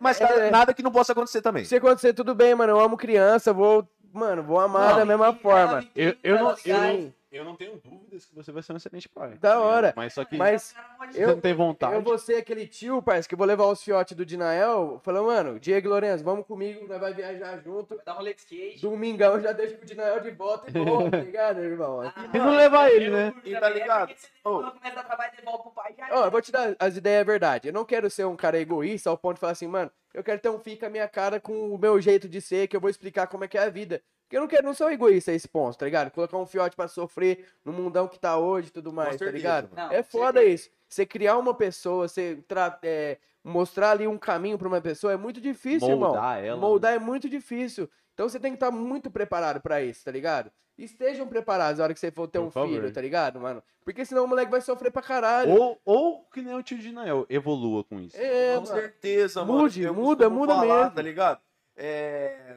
Mas 0.00 0.20
É. 0.20 0.50
nada, 0.50 0.72
que 0.74 0.82
não 0.82 0.90
possa 0.90 1.12
acontecer 1.12 1.42
também. 1.42 1.64
Se 1.64 1.76
acontecer, 1.76 2.12
tudo 2.14 2.34
bem, 2.34 2.54
mano. 2.54 2.72
Eu 2.72 2.80
amo 2.80 2.96
criança, 2.96 3.52
vou. 3.52 3.86
Mano, 4.12 4.42
vou 4.42 4.58
amar 4.58 4.90
Não, 4.92 4.96
da 5.00 5.04
mesma 5.04 5.34
forma. 5.34 5.86
Eu, 5.94 6.16
eu, 6.24 6.38
não, 6.38 6.56
eu, 6.64 7.12
eu 7.30 7.44
não 7.44 7.56
tenho 7.56 7.76
dúvidas 7.78 8.24
que 8.24 8.34
você 8.34 8.52
vai 8.52 8.62
ser 8.62 8.72
um 8.72 8.76
excelente 8.76 9.08
pai. 9.08 9.30
Da 9.38 9.52
tá 9.52 9.60
hora. 9.60 9.92
Mas 9.96 10.12
só 10.14 10.24
que 10.24 10.36
Mas 10.36 10.74
você 11.10 11.24
eu- 11.24 11.28
não 11.28 11.40
tem 11.40 11.52
vontade. 11.54 11.94
eu 11.94 12.02
vou 12.02 12.16
ser 12.18 12.36
aquele 12.36 12.66
tio, 12.66 13.02
parceiro, 13.02 13.28
que 13.28 13.34
eu 13.34 13.38
vou 13.38 13.46
levar 13.46 13.66
os 13.66 13.82
fiotes 13.82 14.16
do 14.16 14.24
Dinael. 14.24 15.00
Falando, 15.02 15.26
mano, 15.26 15.60
Diego 15.60 15.86
e 15.86 15.90
Lourenço, 15.90 16.22
vamos 16.24 16.46
comigo, 16.46 16.86
nós 16.86 17.00
vai 17.00 17.12
viajar 17.12 17.58
junto. 17.62 18.00
Dar 18.04 18.14
um 18.14 18.16
rolê 18.18 18.32
de 18.34 18.40
skate. 18.40 18.80
Domingão 18.82 19.34
eu 19.34 19.40
já 19.42 19.52
deixo 19.52 19.74
o 19.76 19.84
Dinael 19.84 20.20
de 20.20 20.30
volta 20.30 20.70
e 20.70 20.72
volta, 20.84 21.10
tá 21.10 21.16
ligado, 21.24 21.60
irmão? 21.60 22.00
E 22.32 22.38
não 22.38 22.56
levar 22.56 22.90
ele, 22.90 23.10
né? 23.10 23.34
E 23.44 23.56
tá 23.58 23.68
ligado? 23.68 24.14
Quando 24.42 24.72
começa 24.72 25.00
a 25.00 25.04
trabalhar, 25.04 25.32
devolve 25.36 25.62
pro 25.64 25.72
pai. 25.72 25.94
Ó, 26.12 26.24
eu 26.26 26.30
vou 26.30 26.40
te 26.40 26.52
dar 26.52 26.76
as 26.78 26.96
ideias, 26.96 27.20
é 27.20 27.24
verdade. 27.24 27.68
Eu 27.68 27.74
não 27.74 27.84
quero 27.84 28.08
ser 28.08 28.24
um 28.24 28.36
cara 28.36 28.58
egoísta 28.58 29.10
ao 29.10 29.18
ponto 29.18 29.34
de 29.34 29.40
falar 29.40 29.52
assim, 29.52 29.66
mano, 29.66 29.90
eu 30.14 30.22
quero 30.22 30.40
ter 30.40 30.48
um 30.48 30.58
filho 30.58 30.78
com 30.78 30.86
a 30.86 30.90
minha 30.90 31.08
cara, 31.08 31.40
com 31.40 31.70
o 31.74 31.78
meu 31.78 32.00
jeito 32.00 32.28
de 32.28 32.40
ser, 32.40 32.68
que 32.68 32.76
eu 32.76 32.80
vou 32.80 32.88
explicar 32.88 33.26
como 33.26 33.44
é 33.44 33.48
que 33.48 33.58
é 33.58 33.62
a 33.62 33.68
vida. 33.68 34.00
Porque 34.26 34.36
eu 34.36 34.40
não 34.40 34.48
quero, 34.48 34.64
não 34.66 34.74
sou 34.74 34.90
egoísta 34.90 35.30
a 35.30 35.34
esse 35.34 35.46
ponto, 35.46 35.78
tá 35.78 35.84
ligado? 35.84 36.10
Colocar 36.10 36.36
um 36.36 36.44
fiote 36.46 36.74
pra 36.74 36.88
sofrer 36.88 37.46
no 37.64 37.72
mundão 37.72 38.08
que 38.08 38.18
tá 38.18 38.36
hoje 38.36 38.68
e 38.68 38.72
tudo 38.72 38.92
mais, 38.92 39.16
tá 39.16 39.30
ligado? 39.30 39.70
é 39.90 39.96
Não, 39.98 40.04
foda 40.04 40.42
isso. 40.42 40.68
Você 40.88 41.06
criar 41.06 41.36
uma 41.38 41.54
pessoa, 41.54 42.08
você 42.08 42.42
tra- 42.48 42.76
é, 42.82 43.18
mostrar 43.44 43.92
ali 43.92 44.08
um 44.08 44.18
caminho 44.18 44.58
pra 44.58 44.66
uma 44.66 44.80
pessoa 44.80 45.12
é 45.12 45.16
muito 45.16 45.40
difícil, 45.40 45.90
irmão. 45.90 46.08
Moldar 46.10 46.38
ela. 46.44 46.56
né? 46.56 46.60
Moldar 46.60 46.94
é 46.94 46.98
muito 46.98 47.28
difícil. 47.28 47.88
Então 48.14 48.28
você 48.28 48.40
tem 48.40 48.50
que 48.50 48.56
estar 48.56 48.70
muito 48.72 49.10
preparado 49.12 49.60
pra 49.60 49.80
isso, 49.80 50.04
tá 50.04 50.10
ligado? 50.10 50.50
Estejam 50.76 51.26
preparados 51.28 51.78
na 51.78 51.84
hora 51.84 51.94
que 51.94 52.00
você 52.00 52.10
for 52.10 52.26
ter 52.26 52.38
Por 52.40 52.46
um 52.46 52.50
favor. 52.50 52.68
filho, 52.68 52.92
tá 52.92 53.00
ligado, 53.00 53.40
mano? 53.40 53.62
Porque 53.84 54.04
senão 54.04 54.24
o 54.24 54.28
moleque 54.28 54.50
vai 54.50 54.60
sofrer 54.60 54.90
pra 54.90 55.00
caralho. 55.02 55.52
Ou, 55.52 55.80
ou 55.84 56.24
que 56.32 56.42
nem 56.42 56.54
o 56.54 56.62
tio 56.62 56.78
de 56.78 56.90
Nael, 56.92 57.24
evolua 57.30 57.84
com 57.84 58.00
isso. 58.00 58.16
É, 58.16 58.56
Com 58.56 58.62
mano. 58.62 58.66
certeza, 58.66 59.44
mano. 59.44 59.60
Mude, 59.60 59.88
muda, 59.90 60.28
muda 60.28 60.54
falar, 60.56 60.78
mesmo. 60.80 60.94
Tá 60.96 61.02
ligado? 61.02 61.40
É. 61.76 62.56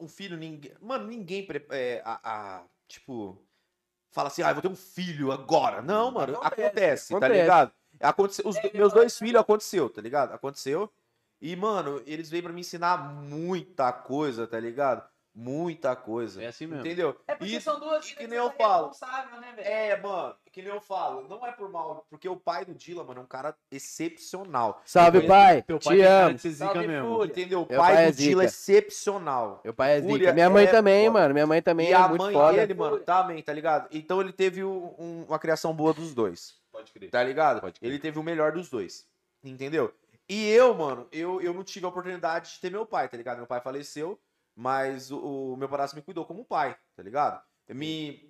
Um 0.00 0.08
filho, 0.08 0.36
ninguém. 0.36 0.72
Mano, 0.80 1.06
ninguém. 1.06 1.46
É, 1.70 2.02
a, 2.04 2.20
a- 2.58 2.62
Tipo. 2.86 3.42
Fala 4.10 4.28
assim, 4.28 4.42
ah, 4.42 4.48
eu 4.48 4.54
vou 4.54 4.62
ter 4.62 4.68
um 4.68 4.74
filho 4.76 5.30
agora. 5.30 5.82
Não, 5.82 6.10
mano. 6.10 6.34
Acontece, 6.38 6.62
Acontece. 6.64 7.08
tá 7.10 7.16
Acontece. 7.18 7.40
ligado? 7.42 7.72
Aconteceu, 8.00 8.48
os 8.48 8.56
do- 8.56 8.70
meus 8.72 8.92
dois 8.92 9.18
filhos 9.18 9.40
aconteceu, 9.40 9.90
tá 9.90 10.00
ligado? 10.00 10.32
Aconteceu. 10.32 10.90
E, 11.40 11.54
mano, 11.54 12.02
eles 12.06 12.30
veio 12.30 12.42
pra 12.44 12.52
me 12.52 12.60
ensinar 12.62 12.96
muita 13.12 13.92
coisa, 13.92 14.46
tá 14.46 14.58
ligado? 14.58 15.06
Muita 15.40 15.94
coisa. 15.94 16.42
É 16.42 16.48
assim 16.48 16.66
mesmo. 16.66 16.84
Entendeu? 16.84 17.14
É 17.28 17.34
porque 17.36 17.54
E- 17.56 17.60
são 17.60 17.78
duas 17.78 18.10
que 18.12 18.26
nem 18.26 18.36
eu 18.36 18.50
falo. 18.50 18.90
né? 19.40 19.54
É, 19.58 19.96
mano, 20.00 20.34
que 20.50 20.60
nem 20.60 20.72
eu 20.72 20.80
falo, 20.80 21.28
não 21.28 21.46
é 21.46 21.52
por 21.52 21.70
mal, 21.70 22.04
porque 22.10 22.28
o 22.28 22.34
pai 22.36 22.64
do 22.64 22.74
Dylan, 22.74 23.04
mano, 23.04 23.20
é 23.20 23.22
um 23.22 23.26
cara 23.26 23.54
excepcional. 23.70 24.82
Salve, 24.84 25.18
conheço- 25.20 25.28
pai. 25.28 25.62
Teu 25.62 25.78
Te 25.78 25.84
pai 25.84 25.98
cara 25.98 26.26
amo. 26.26 26.38
zica 26.38 26.54
Salve, 26.56 26.86
mesmo. 26.88 27.08
Fúria. 27.16 27.30
Entendeu? 27.30 27.60
O 27.62 27.66
pai, 27.66 27.76
pai 27.78 28.04
é 28.06 28.10
do 28.10 28.16
Dylan 28.16 28.44
é 28.44 28.46
zica. 28.48 28.74
excepcional. 28.74 29.60
Meu 29.64 29.72
pai 29.74 29.98
é 29.98 30.02
Fúria 30.02 30.18
zica. 30.18 30.32
Minha 30.32 30.50
mãe 30.50 30.64
é 30.64 30.70
também, 30.70 31.06
foda. 31.06 31.18
mano. 31.20 31.34
Minha 31.34 31.46
mãe 31.46 31.62
também 31.62 31.88
E 31.88 31.92
é 31.92 31.96
a 31.96 32.08
muito 32.08 32.22
mãe 32.22 32.32
foda. 32.34 32.52
dele, 32.58 32.74
mano, 32.74 32.98
também, 32.98 33.42
tá 33.42 33.52
ligado? 33.52 33.88
Então 33.92 34.20
ele 34.20 34.32
teve 34.32 34.64
um- 34.64 34.94
um- 34.98 35.24
uma 35.28 35.38
criação 35.38 35.72
boa 35.72 35.92
dos 35.94 36.12
dois, 36.14 36.56
Pode 36.72 36.90
crer. 36.92 37.10
tá 37.10 37.22
ligado? 37.22 37.60
Pode 37.60 37.78
crer. 37.78 37.88
Ele 37.90 37.98
teve 38.00 38.18
o 38.18 38.22
melhor 38.22 38.52
dos 38.52 38.68
dois, 38.68 39.06
entendeu? 39.44 39.94
E 40.28 40.46
eu, 40.50 40.74
mano, 40.74 41.06
eu, 41.10 41.40
eu 41.40 41.54
não 41.54 41.64
tive 41.64 41.86
a 41.86 41.88
oportunidade 41.88 42.52
de 42.54 42.60
ter 42.60 42.70
meu 42.70 42.84
pai, 42.84 43.08
tá 43.08 43.16
ligado? 43.16 43.38
Meu 43.38 43.46
pai 43.46 43.60
faleceu, 43.62 44.18
mas 44.58 45.12
o, 45.12 45.52
o 45.52 45.56
meu 45.56 45.68
padrasto 45.68 45.94
me 45.94 46.02
cuidou 46.02 46.26
como 46.26 46.44
pai, 46.44 46.76
tá 46.96 47.02
ligado? 47.02 47.40
Me... 47.68 48.27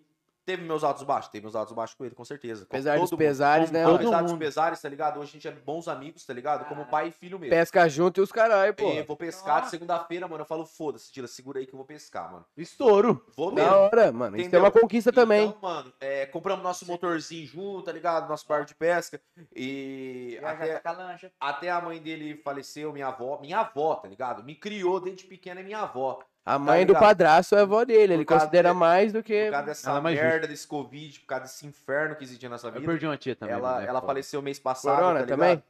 Teve 0.48 0.64
meus 0.64 0.82
altos 0.82 1.02
baixos? 1.02 1.30
Teve 1.30 1.44
meus 1.44 1.54
altos 1.54 1.74
baixos 1.74 1.94
com 1.94 2.06
ele, 2.06 2.14
com 2.14 2.24
certeza. 2.24 2.64
Com 2.64 2.74
Apesar 2.74 2.98
dos 2.98 3.10
mundo. 3.10 3.18
pesares, 3.18 3.70
né? 3.70 3.84
Todo 3.84 3.92
mano? 3.92 4.08
Apesar 4.08 4.22
dos 4.22 4.32
mundo. 4.32 4.40
pesares, 4.40 4.80
tá 4.80 4.88
ligado? 4.88 5.20
Hoje 5.20 5.28
a 5.28 5.32
gente 5.34 5.46
é 5.46 5.50
bons 5.50 5.86
amigos, 5.86 6.24
tá 6.24 6.32
ligado? 6.32 6.66
Como 6.66 6.86
pai 6.86 7.08
e 7.08 7.10
filho 7.10 7.38
mesmo. 7.38 7.54
Pesca 7.54 7.86
junto 7.86 8.18
e 8.18 8.22
os 8.22 8.32
caralho, 8.32 8.72
pô. 8.72 8.90
E 8.90 9.02
vou 9.02 9.14
pescar 9.14 9.60
de 9.60 9.68
segunda-feira, 9.68 10.26
mano. 10.26 10.40
Eu 10.40 10.46
falo, 10.46 10.64
foda-se, 10.64 11.12
tira, 11.12 11.26
segura 11.26 11.58
aí 11.58 11.66
que 11.66 11.74
eu 11.74 11.76
vou 11.76 11.84
pescar, 11.84 12.32
mano. 12.32 12.46
Estouro. 12.56 13.22
Vou 13.36 13.52
mesmo. 13.52 13.68
Da 13.68 13.76
hora, 13.76 14.10
mano. 14.10 14.36
Isso 14.36 14.46
é 14.46 14.48
Entendeu? 14.48 14.60
uma 14.60 14.70
conquista 14.70 15.12
também. 15.12 15.48
Então, 15.48 15.60
mano, 15.60 15.92
é, 16.00 16.24
compramos 16.24 16.64
nosso 16.64 16.86
motorzinho 16.86 17.46
junto, 17.46 17.82
tá 17.82 17.92
ligado? 17.92 18.26
Nosso 18.26 18.48
barco 18.48 18.64
de 18.64 18.74
pesca. 18.74 19.20
E 19.54 20.40
até, 20.42 20.80
a 20.82 20.92
lancha. 20.92 21.32
até 21.38 21.68
a 21.68 21.78
mãe 21.78 22.00
dele 22.00 22.40
faleceu, 22.42 22.90
minha 22.90 23.08
avó. 23.08 23.38
Minha 23.38 23.60
avó, 23.60 23.96
tá 23.96 24.08
ligado? 24.08 24.42
Me 24.42 24.54
criou 24.54 24.98
desde 24.98 25.24
pequena, 25.24 25.60
é 25.60 25.62
minha 25.62 25.80
avó. 25.80 26.20
A 26.48 26.58
mãe 26.58 26.84
do 26.86 26.88
ligado? 26.92 27.02
padrasto 27.02 27.54
é 27.54 27.58
a 27.60 27.62
avó 27.62 27.84
dele. 27.84 28.14
Ele 28.14 28.24
Por 28.24 28.34
considera 28.38 28.70
de- 28.70 28.76
mais 28.76 29.12
do 29.12 29.18
Por 29.20 29.24
que. 29.26 29.50
causa 29.50 29.66
dessa 29.66 29.90
Ela 29.90 29.98
é 29.98 30.02
mais 30.02 30.18
merda 30.18 30.46
desse 30.48 30.66
Covid, 30.66 31.20
por 31.20 31.26
causa 31.26 31.44
desse 31.44 31.66
inferno 31.66 32.16
que 32.16 32.24
existia 32.24 32.48
nessa 32.48 32.68
Eu 32.68 32.72
vida. 32.72 32.86
perdi 32.86 33.06
uma 33.06 33.16
tia 33.16 33.36
também. 33.36 33.54
ela 33.54 33.72
mano, 33.74 33.84
é 33.84 33.88
ela 33.88 34.00
faleceu 34.02 34.40
mês 34.42 34.58
passado, 34.58 34.96
Corona 34.96 35.20
tá 35.20 35.26
também? 35.26 35.62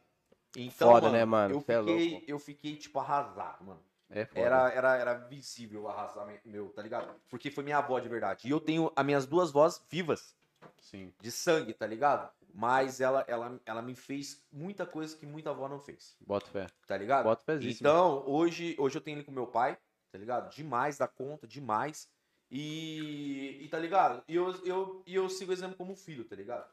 Então, 0.55 0.91
Foda, 0.91 1.09
né, 1.11 1.23
mano? 1.25 1.53
Eu 1.55 1.57
é 1.59 1.61
fiquei, 1.79 2.11
louco. 2.11 2.25
eu 2.27 2.39
fiquei, 2.39 2.75
tipo, 2.75 2.99
arrasado, 2.99 3.63
mano. 3.63 3.79
É 4.09 4.25
foda. 4.25 4.39
Era, 4.41 4.69
era, 4.71 4.95
era 4.97 5.13
visível 5.13 5.83
o 5.83 5.87
arrasamento 5.87 6.41
meu, 6.49 6.69
tá 6.69 6.81
ligado? 6.81 7.07
Porque 7.29 7.51
foi 7.51 7.63
minha 7.63 7.77
avó 7.77 7.99
de 7.99 8.09
verdade. 8.09 8.47
E 8.47 8.49
eu 8.51 8.59
tenho 8.59 8.91
as 8.95 9.05
minhas 9.05 9.25
duas 9.27 9.51
vozes 9.51 9.79
vivas, 9.89 10.33
Sim. 10.81 11.13
de 11.21 11.29
sangue, 11.31 11.73
tá 11.73 11.85
ligado? 11.85 12.27
Mas 12.51 12.99
ela, 12.99 13.23
ela, 13.27 13.59
ela 13.63 13.81
me 13.83 13.93
fez 13.93 14.43
muita 14.51 14.83
coisa 14.87 15.15
que 15.15 15.27
muita 15.27 15.51
avó 15.51 15.67
não 15.69 15.79
fez, 15.79 16.15
Bota 16.25 16.47
fé. 16.47 16.65
tá 16.87 16.97
ligado? 16.97 17.25
Bota 17.25 17.43
fezíssimo. 17.43 17.87
Então, 17.87 18.23
hoje, 18.25 18.75
hoje 18.79 18.97
eu 18.97 19.01
tenho 19.01 19.17
ele 19.17 19.23
com 19.23 19.31
meu 19.31 19.45
pai, 19.45 19.77
tá 20.11 20.17
ligado? 20.17 20.53
Demais 20.53 20.97
da 20.97 21.07
conta, 21.07 21.47
demais. 21.47 22.09
E, 22.51 23.59
e 23.61 23.67
tá 23.69 23.77
ligado? 23.77 24.23
E 24.27 24.35
eu, 24.35 24.51
eu, 24.65 25.03
e 25.05 25.15
eu 25.15 25.29
sigo 25.29 25.51
o 25.51 25.53
exemplo 25.53 25.77
como 25.77 25.95
filho, 25.95 26.25
tá 26.25 26.35
ligado? 26.35 26.69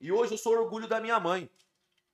E 0.00 0.12
hoje 0.12 0.34
eu 0.34 0.38
sou 0.38 0.52
orgulho 0.56 0.86
da 0.86 1.00
minha 1.00 1.18
mãe, 1.18 1.50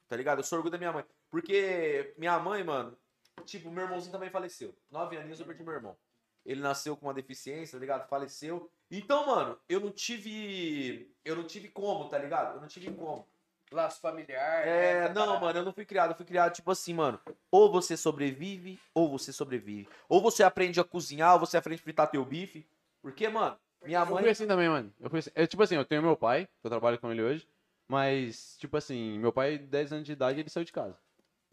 tá 0.08 0.16
ligado? 0.16 0.38
Eu 0.38 0.44
sou 0.44 0.56
orgulho 0.58 0.72
da 0.72 0.78
minha 0.78 0.92
mãe. 0.92 1.04
Porque 1.30 2.14
minha 2.16 2.38
mãe, 2.38 2.64
mano, 2.64 2.96
tipo, 3.44 3.70
meu 3.70 3.84
irmãozinho 3.84 4.12
também 4.12 4.30
faleceu. 4.30 4.74
Nove 4.90 5.16
aninhos 5.16 5.40
eu 5.40 5.46
perdi 5.46 5.62
meu 5.62 5.74
irmão. 5.74 5.96
Ele 6.44 6.60
nasceu 6.60 6.96
com 6.96 7.06
uma 7.06 7.14
deficiência, 7.14 7.78
tá 7.78 7.80
ligado? 7.80 8.08
Faleceu. 8.08 8.70
Então, 8.90 9.26
mano, 9.26 9.58
eu 9.68 9.80
não 9.80 9.90
tive. 9.90 11.10
Eu 11.24 11.36
não 11.36 11.44
tive 11.44 11.68
como, 11.68 12.08
tá 12.08 12.18
ligado? 12.18 12.56
Eu 12.56 12.60
não 12.60 12.68
tive 12.68 12.92
como. 12.92 13.26
Laço 13.72 14.00
familiar. 14.00 14.66
É, 14.66 15.08
né? 15.08 15.14
não, 15.14 15.40
mano, 15.40 15.58
eu 15.58 15.64
não 15.64 15.72
fui 15.72 15.84
criado. 15.84 16.10
Eu 16.10 16.16
fui 16.16 16.24
criado 16.26 16.54
tipo 16.54 16.70
assim, 16.70 16.94
mano. 16.94 17.18
Ou 17.50 17.70
você 17.72 17.96
sobrevive, 17.96 18.78
ou 18.94 19.08
você 19.08 19.32
sobrevive. 19.32 19.88
Ou 20.08 20.20
você 20.20 20.42
aprende 20.42 20.78
a 20.78 20.84
cozinhar, 20.84 21.34
ou 21.34 21.40
você 21.40 21.56
aprende 21.56 21.80
a 21.80 21.82
fritar 21.84 22.10
teu 22.10 22.24
bife. 22.24 22.66
Porque, 23.02 23.28
mano, 23.28 23.56
minha 23.84 24.00
Eu 24.00 24.06
fui 24.06 24.14
mãe. 24.22 24.30
assim 24.30 24.46
também, 24.46 24.68
mano. 24.68 24.92
Eu 25.00 25.10
fui 25.10 25.18
assim. 25.18 25.30
É, 25.34 25.46
tipo 25.46 25.62
assim, 25.62 25.74
eu 25.76 25.84
tenho 25.84 26.02
meu 26.02 26.16
pai, 26.16 26.46
que 26.60 26.66
eu 26.66 26.70
trabalho 26.70 26.98
com 26.98 27.10
ele 27.10 27.22
hoje. 27.22 27.48
Mas, 27.88 28.56
tipo 28.58 28.76
assim, 28.76 29.18
meu 29.18 29.32
pai, 29.32 29.58
10 29.58 29.92
anos 29.92 30.06
de 30.06 30.12
idade, 30.12 30.40
ele 30.40 30.48
saiu 30.48 30.64
de 30.64 30.72
casa. 30.72 30.96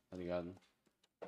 Tá 0.09 0.15
ligado? 0.15 0.55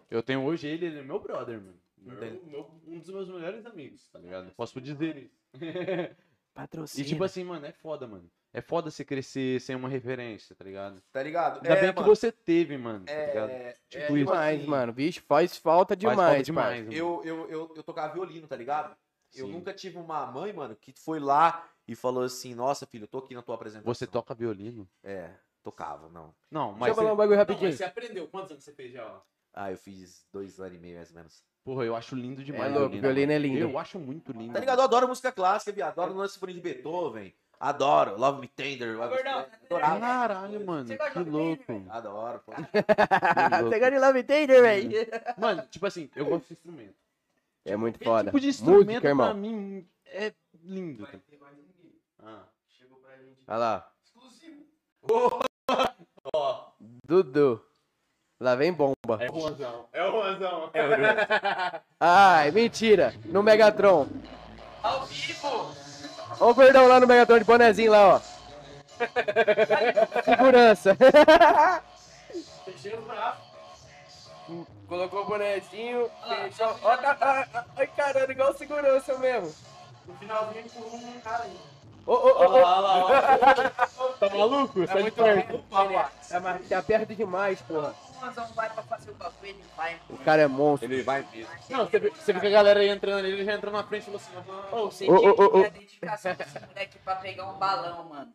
Eu 0.10 0.22
tenho 0.22 0.44
hoje 0.44 0.68
ele, 0.68 0.86
ele 0.86 1.00
é 1.00 1.04
meu 1.04 1.20
brother, 1.20 1.60
mano. 1.60 1.80
Meu- 1.98 2.70
um 2.86 3.00
dos 3.00 3.10
meus 3.10 3.30
melhores 3.30 3.66
amigos, 3.66 4.08
tá 4.10 4.20
ligado? 4.20 4.52
Posso 4.56 4.80
dizer 4.80 5.18
isso. 5.18 5.40
Patrocínio. 6.54 7.06
E 7.08 7.10
tipo 7.10 7.24
assim, 7.24 7.44
mano, 7.44 7.66
é 7.66 7.72
foda, 7.72 8.06
mano. 8.08 8.30
É 8.54 8.62
foda 8.62 8.92
você 8.92 9.04
crescer 9.04 9.60
sem 9.60 9.76
uma 9.76 9.90
referência, 9.90 10.56
tá 10.56 10.64
ligado? 10.64 11.02
Tá 11.12 11.24
ligado? 11.24 11.56
Ainda 11.58 11.70
é, 11.70 11.82
bem 11.82 11.92
que 11.94 12.00
mano, 12.00 12.16
você 12.16 12.32
teve, 12.32 12.78
mano, 12.78 13.04
tá 13.06 13.26
ligado? 13.26 13.50
É, 13.50 13.70
É 13.70 13.76
Tipo 13.90 14.16
isso. 14.18 14.26
demais, 14.28 14.60
assim, 14.60 14.70
mano. 14.70 14.94
Vixe, 14.94 15.20
faz 15.22 15.58
falta 15.58 15.96
demais. 15.96 16.18
Faz 16.18 16.30
falta 16.30 16.44
demais, 16.44 16.84
mano. 16.86 16.94
eu, 16.94 17.22
eu, 17.26 17.50
eu, 17.50 17.74
eu 17.76 17.84
tocava 17.84 18.14
violino, 18.14 18.48
tá 18.48 18.56
ligado? 18.56 18.96
Eu 19.34 19.48
Sim. 19.48 19.52
nunca 19.54 19.74
tive 19.74 19.98
uma 19.98 20.28
mãe, 20.28 20.54
mano, 20.54 20.76
que 20.76 20.94
foi 20.94 21.20
lá 21.20 21.68
e 21.88 21.96
falou 21.96 22.24
assim: 22.24 22.54
Nossa, 22.54 22.86
filho, 22.86 23.06
eu 23.06 23.08
tô 23.08 23.18
aqui 23.18 23.34
na 23.34 23.42
tua 23.42 23.56
apresentação. 23.56 23.92
Você 23.92 24.06
toca 24.06 24.36
violino? 24.36 24.88
É, 25.04 25.32
tocava, 25.64 26.08
não. 26.10 26.36
Não, 26.52 26.68
Deixa 26.68 26.80
mas 26.80 26.90
eu 26.90 26.96
falar 26.96 27.14
um 27.14 27.16
bagulho 27.16 27.38
Não, 27.38 27.42
rapidinho. 27.42 27.70
mas 27.70 27.78
você 27.78 27.84
aprendeu. 27.84 28.28
Quantos 28.28 28.52
anos 28.52 28.64
você 28.64 28.72
fez 28.74 28.92
já? 28.94 29.04
ó? 29.08 29.22
Ah, 29.52 29.72
eu 29.72 29.78
fiz 29.78 30.28
dois 30.32 30.60
anos 30.60 30.76
e 30.76 30.80
meio, 30.80 30.98
mais 30.98 31.10
ou 31.10 31.16
menos. 31.16 31.44
Porra, 31.64 31.86
eu 31.86 31.96
acho 31.96 32.16
lindo 32.16 32.44
demais. 32.44 32.72
É 32.72 32.78
louco, 32.78 32.96
violino 33.00 33.32
é 33.32 33.38
lindo. 33.40 33.60
Eu 33.60 33.78
acho 33.80 33.98
muito 33.98 34.32
lindo. 34.32 34.54
Tá 34.54 34.60
ligado? 34.60 34.80
Eu 34.80 34.84
adoro 34.84 35.08
música 35.08 35.32
clássica, 35.32 35.72
viado. 35.72 36.00
Adoro 36.00 36.14
Lance 36.18 36.34
Sinfonia 36.36 36.56
de 36.56 36.62
Beethoven. 36.62 37.34
Adoro. 37.68 38.18
Love 38.20 38.42
Me 38.42 38.48
Tender. 38.48 38.98
Love 38.98 39.10
Me 39.16 39.24
Gordão, 39.24 39.44
Tender. 39.44 39.60
Adorava. 39.66 40.00
Caralho, 40.00 40.66
mano, 40.66 40.88
Você 40.88 40.98
que 40.98 41.20
louco. 41.20 41.64
velho? 41.68 41.86
Adoro, 41.92 42.40
pô. 42.46 42.52
Que. 42.52 42.62
Você 43.64 43.80
gosta 43.80 43.92
de 43.92 44.00
Love 44.00 44.24
Tender, 44.24 44.62
velho? 44.62 44.92
Mano, 45.38 45.64
tipo 45.70 45.86
assim, 45.86 46.10
eu 46.16 46.26
gosto 46.26 46.48
de 46.48 46.54
instrumento. 46.54 46.96
É 47.66 47.76
muito 47.78 47.96
Esse 47.96 48.04
foda. 48.04 48.26
tipo 48.26 48.40
de 48.40 48.48
instrumento 48.50 48.86
Música, 48.88 49.02
pra 49.02 49.10
irmão. 49.10 49.34
mim 49.34 49.88
é 50.08 50.34
lindo. 50.62 51.08
tá? 51.08 51.18
Ah. 52.26 52.44
Olha 53.48 53.58
lá. 53.58 53.90
Dudu. 57.06 57.62
Lá 58.40 58.56
vem 58.56 58.74
bomba. 58.74 58.96
É 59.20 59.30
o 59.30 59.34
Rosão. 59.34 59.88
É 59.94 60.04
o 60.04 60.12
Rosão. 60.12 60.70
Ai, 62.00 62.52
mentira. 62.52 63.14
No 63.26 63.42
Megatron. 63.42 64.08
Ao 64.82 65.06
vivo! 65.06 65.74
Ó 66.44 66.50
o 66.50 66.54
verdão 66.54 66.90
lá 66.90 67.00
no 67.00 67.08
Megatron 67.08 67.40
de 67.40 67.46
bonezinho 67.46 67.94
lá, 67.94 68.16
ó. 68.16 68.22
Segurança. 70.26 70.98
Fechei 72.66 72.94
o 72.96 73.02
braço. 73.04 73.38
Colocou 74.90 75.22
o 75.22 75.26
bonezinho, 75.26 76.12
fechou. 76.28 76.78
Ó, 76.84 76.98
tá, 76.98 77.16
tá, 77.16 77.46
tá, 77.46 77.66
ai, 77.78 77.88
caramba, 77.88 78.30
igual 78.30 78.54
segurança 78.58 79.18
mesmo. 79.20 79.56
No 80.06 80.14
finalzinho 80.16 80.66
empurrou 80.66 81.00
um 81.00 81.22
cara 81.22 81.44
aí. 81.46 81.58
Ô, 82.06 82.12
ô, 82.12 82.18
ô, 82.18 82.60
ô. 82.60 82.60
Tá 84.20 84.30
maluco? 84.30 84.86
Sai 84.86 85.04
de 85.04 85.12
perto. 85.12 85.64
Tá, 85.70 86.60
tá 86.70 86.82
perto 86.84 87.16
demais, 87.16 87.62
porra. 87.62 87.96
O 88.24 88.26
Manzão 88.26 88.48
vai 88.54 88.70
pra 88.70 88.82
fazer 88.84 89.12
o 89.12 89.16
bagulho, 89.16 89.36
ele 89.50 89.64
vai. 89.76 90.00
O 90.10 90.18
cara 90.20 90.44
é 90.44 90.48
monstro. 90.48 90.90
Ele 90.90 91.04
vai 91.04 91.28
mesmo. 91.34 91.52
Não, 91.70 91.86
você 91.86 92.00
vê, 92.00 92.10
você 92.10 92.32
vê 92.32 92.40
que 92.40 92.48
a 92.48 92.52
galera 92.52 92.80
aí 92.80 92.88
entrando 92.88 93.20
ali, 93.20 93.32
ele 93.34 93.44
já 93.44 93.54
entrou 93.54 93.72
na 93.74 93.84
frente 93.84 94.04
e 94.04 94.06
falou 94.06 94.20
assim, 94.22 94.32
"Ah, 94.72 94.76
Ô, 94.76 94.86
você 94.90 95.06
tinha 95.06 95.18
que 95.18 95.36
ter 95.36 95.66
a 95.66 95.68
identificação 95.68 96.34
desse 96.36 96.60
moleque 96.62 96.98
pra 97.00 97.16
pegar 97.18 97.50
um 97.52 97.60
balão, 97.60 98.06
mano. 98.06 98.34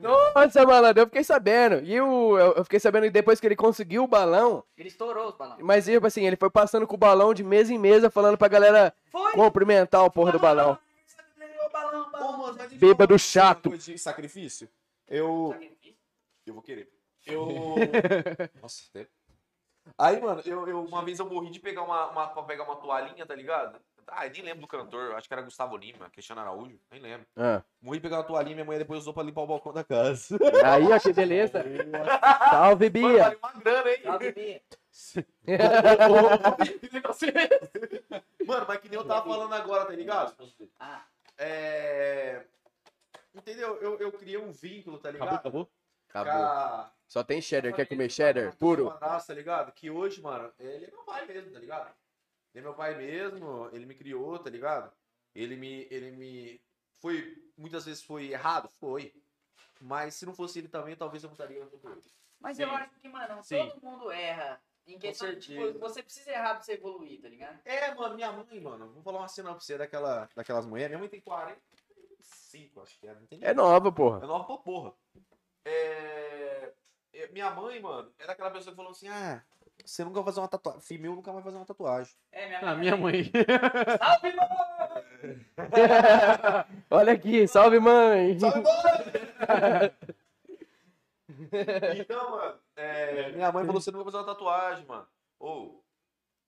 Nossa, 0.00 0.64
malandro, 0.66 1.02
eu 1.02 1.06
fiquei 1.06 1.22
sabendo. 1.22 1.84
E 1.84 2.00
o, 2.00 2.38
eu 2.38 2.54
eu 2.54 2.64
fiquei 2.64 2.80
sabendo 2.80 3.04
que 3.04 3.10
depois 3.10 3.38
que 3.38 3.46
ele 3.46 3.56
conseguiu 3.56 4.04
o 4.04 4.08
balão, 4.08 4.64
Ele 4.76 4.88
estourou 4.88 5.28
os 5.28 5.36
balões. 5.36 5.60
mas 5.62 5.84
tipo 5.84 6.06
assim, 6.06 6.26
ele 6.26 6.36
foi 6.36 6.50
passando 6.50 6.86
com 6.86 6.94
o 6.94 6.98
balão 6.98 7.34
de 7.34 7.44
mesa 7.44 7.72
em 7.74 7.78
mesa, 7.78 8.10
falando 8.10 8.38
pra 8.38 8.48
galera 8.48 8.94
Foi! 9.10 9.32
cumprimentar 9.32 10.02
o 10.04 10.10
porra 10.10 10.32
do 10.32 10.38
balão. 10.38 10.78
Bêbado 12.78 13.18
chato. 13.18 13.76
de 13.76 13.98
sacrifício. 13.98 14.66
Eu. 15.06 15.54
Eu 16.46 16.54
vou 16.54 16.62
querer. 16.62 16.90
Eu. 17.26 17.46
Nossa, 18.62 18.84
até. 18.90 19.08
Aí, 19.98 20.20
mano, 20.20 20.42
eu, 20.44 20.66
eu- 20.68 20.84
uma 20.84 21.04
vez 21.04 21.18
eu 21.18 21.26
morri 21.28 21.50
de 21.50 21.60
pegar 21.60 21.82
uma, 21.82 22.06
uma, 22.10 22.26
pra 22.28 22.42
pegar 22.42 22.64
uma 22.64 22.76
toalhinha, 22.76 23.24
tá 23.26 23.34
ligado? 23.34 23.78
Ah, 24.08 24.24
eu 24.26 24.30
nem 24.32 24.42
lembro 24.42 24.60
do 24.60 24.68
cantor, 24.68 25.14
acho 25.16 25.26
que 25.26 25.34
era 25.34 25.42
Gustavo 25.42 25.76
Lima, 25.76 26.08
Cristiano 26.10 26.40
Araújo, 26.40 26.78
nem 26.92 27.00
lembro. 27.00 27.26
Ah. 27.36 27.60
Morri 27.82 27.98
de 27.98 28.02
pegar 28.02 28.18
uma 28.18 28.24
toalhinha, 28.24 28.54
minha 28.54 28.64
mãe 28.64 28.78
depois 28.78 29.00
usou 29.00 29.12
pra 29.12 29.22
limpar 29.24 29.40
o 29.42 29.46
balcão 29.48 29.72
da 29.72 29.82
casa. 29.82 30.38
Aí, 30.64 30.92
ó, 30.92 30.98
que 31.00 31.12
beleza. 31.12 31.60
Salve, 32.50 32.90
Mano, 32.90 33.14
Bia. 33.14 33.22
vale 33.24 33.36
uma 33.42 33.52
grana, 33.52 33.90
hein? 33.90 34.00
Salve, 34.04 34.32
Bia. 34.32 34.62
Mano, 38.46 38.64
mas 38.68 38.78
que 38.78 38.88
nem 38.88 38.98
eu 38.98 39.04
tava 39.06 39.28
falando 39.28 39.52
agora, 39.54 39.84
tá 39.86 39.92
ligado? 39.92 40.34
Ah. 40.78 41.02
É. 41.38 42.44
Entendeu? 43.34 43.76
Eu, 43.82 43.98
eu 43.98 44.12
criei 44.12 44.38
um 44.38 44.50
vínculo, 44.52 44.98
tá 44.98 45.10
ligado? 45.10 45.34
Acabou, 45.34 45.68
acabou? 46.08 46.32
Acabou. 46.32 46.90
Só 47.08 47.22
tem 47.22 47.40
cheddar. 47.40 47.74
Quer 47.74 47.86
comer 47.86 48.10
cheddar? 48.10 48.56
Puro. 48.56 48.86
Madrasta, 48.86 49.32
tá 49.32 49.38
ligado? 49.38 49.72
Que 49.72 49.90
hoje, 49.90 50.20
mano, 50.20 50.52
ele 50.58 50.86
é 50.86 50.90
meu 50.90 51.04
pai 51.04 51.26
mesmo, 51.26 51.52
tá 51.52 51.58
ligado? 51.58 51.94
Ele 52.52 52.60
é 52.60 52.62
meu 52.62 52.74
pai 52.74 52.94
mesmo, 52.94 53.68
ele 53.72 53.86
me 53.86 53.94
criou, 53.94 54.38
tá 54.38 54.50
ligado? 54.50 54.92
Ele 55.34 55.56
me. 55.56 55.86
Ele 55.90 56.10
me. 56.10 56.60
Foi. 57.00 57.36
Muitas 57.56 57.84
vezes 57.84 58.02
foi 58.02 58.32
errado? 58.32 58.68
Foi. 58.80 59.14
Mas 59.80 60.14
se 60.14 60.26
não 60.26 60.34
fosse 60.34 60.58
ele 60.58 60.68
também, 60.68 60.96
talvez 60.96 61.22
eu 61.22 61.28
não 61.28 61.34
estaria 61.34 61.62
onde 61.62 61.74
eu 61.74 61.78
tô 61.78 61.88
hoje. 61.88 62.10
Mas 62.40 62.56
Sim. 62.56 62.64
eu 62.64 62.70
acho 62.70 62.98
que, 62.98 63.08
mano, 63.08 63.42
Sim. 63.44 63.68
todo 63.68 63.82
mundo 63.82 64.10
erra. 64.10 64.60
Em 64.86 64.98
questão, 65.00 65.28
de, 65.28 65.40
tipo, 65.40 65.60
certeza. 65.60 65.78
você 65.80 66.02
precisa 66.02 66.30
errar 66.30 66.54
pra 66.54 66.62
você 66.62 66.74
evoluir, 66.74 67.20
tá 67.20 67.28
ligado? 67.28 67.58
É, 67.64 67.92
mano, 67.92 68.14
minha 68.14 68.30
mãe, 68.30 68.60
mano, 68.60 68.92
vou 68.92 69.02
falar 69.02 69.18
uma 69.18 69.26
cena 69.26 69.50
pra 69.50 69.58
você 69.58 69.76
daquela, 69.76 70.28
daquelas 70.34 70.64
mulheres. 70.64 70.90
Minha 70.90 71.00
mãe 71.00 71.08
tem 71.08 71.20
45, 71.20 72.80
acho 72.80 72.98
que 73.00 73.08
é. 73.08 73.14
Não 73.14 73.26
tem 73.26 73.40
É 73.42 73.52
nova, 73.52 73.90
porra. 73.90 74.22
É 74.22 74.26
nova 74.26 74.44
pra 74.44 74.56
porra. 74.58 74.94
É... 75.64 76.72
é, 77.22 77.28
Minha 77.28 77.50
mãe, 77.50 77.80
mano, 77.80 78.10
era 78.18 78.32
aquela 78.32 78.50
pessoa 78.50 78.72
que 78.72 78.76
falou 78.76 78.92
assim: 78.92 79.08
ah, 79.08 79.42
você 79.84 80.04
nunca 80.04 80.16
vai 80.20 80.24
fazer 80.24 80.40
uma 80.40 80.48
tatuagem. 80.48 80.80
Filho 80.80 81.14
nunca 81.14 81.32
vai 81.32 81.42
fazer 81.42 81.56
uma 81.56 81.66
tatuagem. 81.66 82.14
É, 82.32 82.46
minha 82.46 82.60
Ah, 82.60 82.74
minha 82.74 82.96
mãe. 82.96 83.30
Salve, 83.98 84.32
mano! 84.36 84.56
Olha 86.90 87.12
aqui, 87.12 87.46
salve 87.46 87.78
mãe. 87.80 88.36
Então, 91.98 92.30
mano, 92.30 92.58
é, 92.76 93.32
minha 93.32 93.50
mãe 93.52 93.64
falou: 93.64 93.80
você 93.80 93.90
não 93.90 93.98
vai 93.98 94.04
fazer 94.12 94.18
uma 94.18 94.26
tatuagem, 94.34 94.86
mano. 94.86 95.06
Ou, 95.38 95.84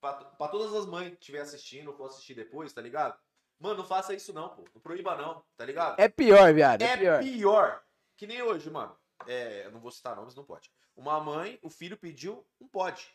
pra, 0.01 0.13
pra 0.15 0.49
todas 0.49 0.75
as 0.75 0.87
mães 0.87 1.11
que 1.11 1.17
estiver 1.21 1.41
assistindo 1.41 1.89
ou 1.89 1.97
for 1.97 2.07
assistir 2.07 2.35
depois, 2.35 2.73
tá 2.73 2.81
ligado? 2.81 3.19
Mano, 3.61 3.79
não 3.79 3.85
faça 3.85 4.15
isso 4.15 4.33
não, 4.33 4.49
pô. 4.51 4.65
Não 4.75 4.81
proíba 4.81 5.17
não, 5.17 5.43
tá 5.57 5.65
ligado? 5.65 5.99
É 5.99 6.09
pior, 6.09 6.53
viado. 6.55 6.83
É, 6.83 6.87
É 6.93 6.97
pior. 6.97 7.21
pior. 7.21 7.83
Que 8.17 8.27
nem 8.27 8.41
hoje, 8.43 8.71
mano. 8.71 8.97
É, 9.27 9.67
eu 9.67 9.73
não 9.73 9.81
vou 9.81 9.91
citar 9.91 10.17
nomes, 10.17 10.35
não 10.35 10.45
pode. 10.45 10.71
Uma 10.97 11.21
mãe, 11.21 11.59
o 11.63 11.71
filho 11.71 11.97
pediu, 11.97 12.47
não 12.61 12.69
pode. 12.69 13.11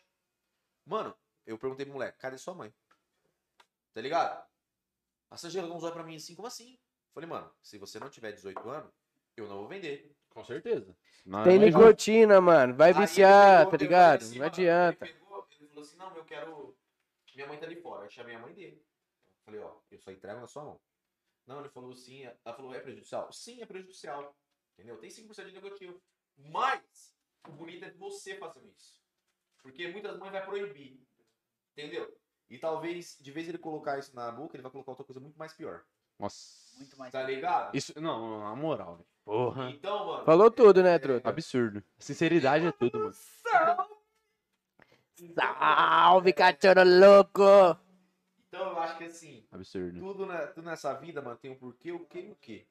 Mano, 0.86 1.14
eu 1.46 1.58
perguntei 1.58 1.84
pro 1.84 1.94
moleque, 1.94 2.18
cadê 2.18 2.38
sua 2.38 2.54
mãe? 2.54 2.72
Tá 3.92 4.00
ligado? 4.00 4.44
A 5.30 5.36
Sangela 5.36 5.68
não 5.68 5.78
olha 5.80 5.92
pra 5.92 6.02
mim 6.02 6.16
assim, 6.16 6.34
como 6.34 6.46
assim? 6.48 6.78
Falei, 7.12 7.28
mano, 7.28 7.50
se 7.62 7.78
você 7.78 7.98
não 7.98 8.10
tiver 8.10 8.32
18 8.32 8.68
anos, 8.68 8.92
eu 9.36 9.46
não 9.48 9.58
vou 9.58 9.68
vender. 9.68 10.14
Com 10.30 10.44
certeza. 10.44 10.96
Não, 11.24 11.44
Tem 11.44 11.58
nicotina, 11.58 12.40
mano. 12.40 12.74
Vai 12.74 12.92
viciar, 12.92 13.58
pegou- 13.58 13.70
tá 13.70 13.76
ligado? 13.76 14.22
assim, 14.22 14.38
Não 14.38 14.46
adianta. 14.46 15.04
Ele, 15.04 15.14
pegou, 15.14 15.48
ele 15.60 15.68
falou 15.68 15.82
assim, 15.84 15.96
não, 15.96 16.16
eu 16.16 16.24
quero... 16.24 16.76
Minha 17.34 17.46
mãe 17.48 17.58
tá 17.58 17.66
ali 17.66 17.76
fora. 17.80 18.04
Eu 18.06 18.10
chamei 18.10 18.34
a 18.34 18.38
mãe 18.38 18.52
dele. 18.52 18.84
Falei, 19.44 19.60
ó, 19.60 19.76
eu 19.90 19.98
só 19.98 20.10
entrego 20.10 20.40
na 20.40 20.46
sua 20.46 20.64
mão. 20.64 20.80
Não, 21.46 21.60
ele 21.60 21.68
falou 21.68 21.94
sim. 21.94 22.24
Ela 22.24 22.54
falou, 22.56 22.74
é 22.74 22.80
prejudicial? 22.80 23.32
Sim, 23.32 23.60
é 23.62 23.66
prejudicial. 23.66 24.36
Entendeu? 24.74 24.98
Tem 24.98 25.10
5% 25.10 25.46
de 25.46 25.52
negativo. 25.52 26.00
Mas, 26.36 27.14
o 27.48 27.52
bonito 27.52 27.84
é 27.84 27.90
você 27.92 28.36
fazendo 28.36 28.68
isso. 28.76 28.98
Porque 29.62 29.88
muitas 29.88 30.18
mães 30.18 30.32
vai 30.32 30.44
proibir. 30.44 31.00
Entendeu? 31.72 32.16
E 32.50 32.58
talvez, 32.58 33.16
de 33.20 33.32
vez 33.32 33.48
ele 33.48 33.58
colocar 33.58 33.98
isso 33.98 34.14
na 34.14 34.30
boca, 34.30 34.56
ele 34.56 34.62
vai 34.62 34.70
colocar 34.70 34.92
outra 34.92 35.04
coisa 35.04 35.20
muito 35.20 35.38
mais 35.38 35.52
pior. 35.54 35.84
Nossa. 36.18 36.76
Muito 36.76 36.98
mais. 36.98 37.12
Tá 37.12 37.22
ligado? 37.22 37.74
Isso, 37.74 37.98
não, 38.00 38.40
na 38.40 38.54
moral, 38.54 38.96
velho. 38.96 39.08
Porra. 39.24 39.70
Então, 39.70 40.06
mano. 40.06 40.24
Falou 40.24 40.50
tudo, 40.50 40.82
né, 40.82 40.98
truta? 40.98 41.28
Absurdo. 41.28 41.82
Sinceridade 41.98 42.66
é 42.66 42.72
tudo, 42.72 42.98
mano. 42.98 43.14
Salve, 45.34 46.32
cachorro 46.32 46.84
louco! 46.84 47.80
Então 48.48 48.70
eu 48.70 48.78
acho 48.78 48.98
que 48.98 49.04
assim, 49.04 49.46
Absurdo. 49.50 49.98
tudo, 49.98 50.26
na, 50.26 50.46
tudo 50.48 50.64
nessa 50.64 50.92
vida, 50.94 51.22
mano, 51.22 51.36
tem 51.36 51.50
um 51.50 51.56
porquê, 51.56 51.92
o 51.92 52.06
que 52.06 52.20
e 52.20 52.30
o 52.30 52.36
que. 52.36 52.66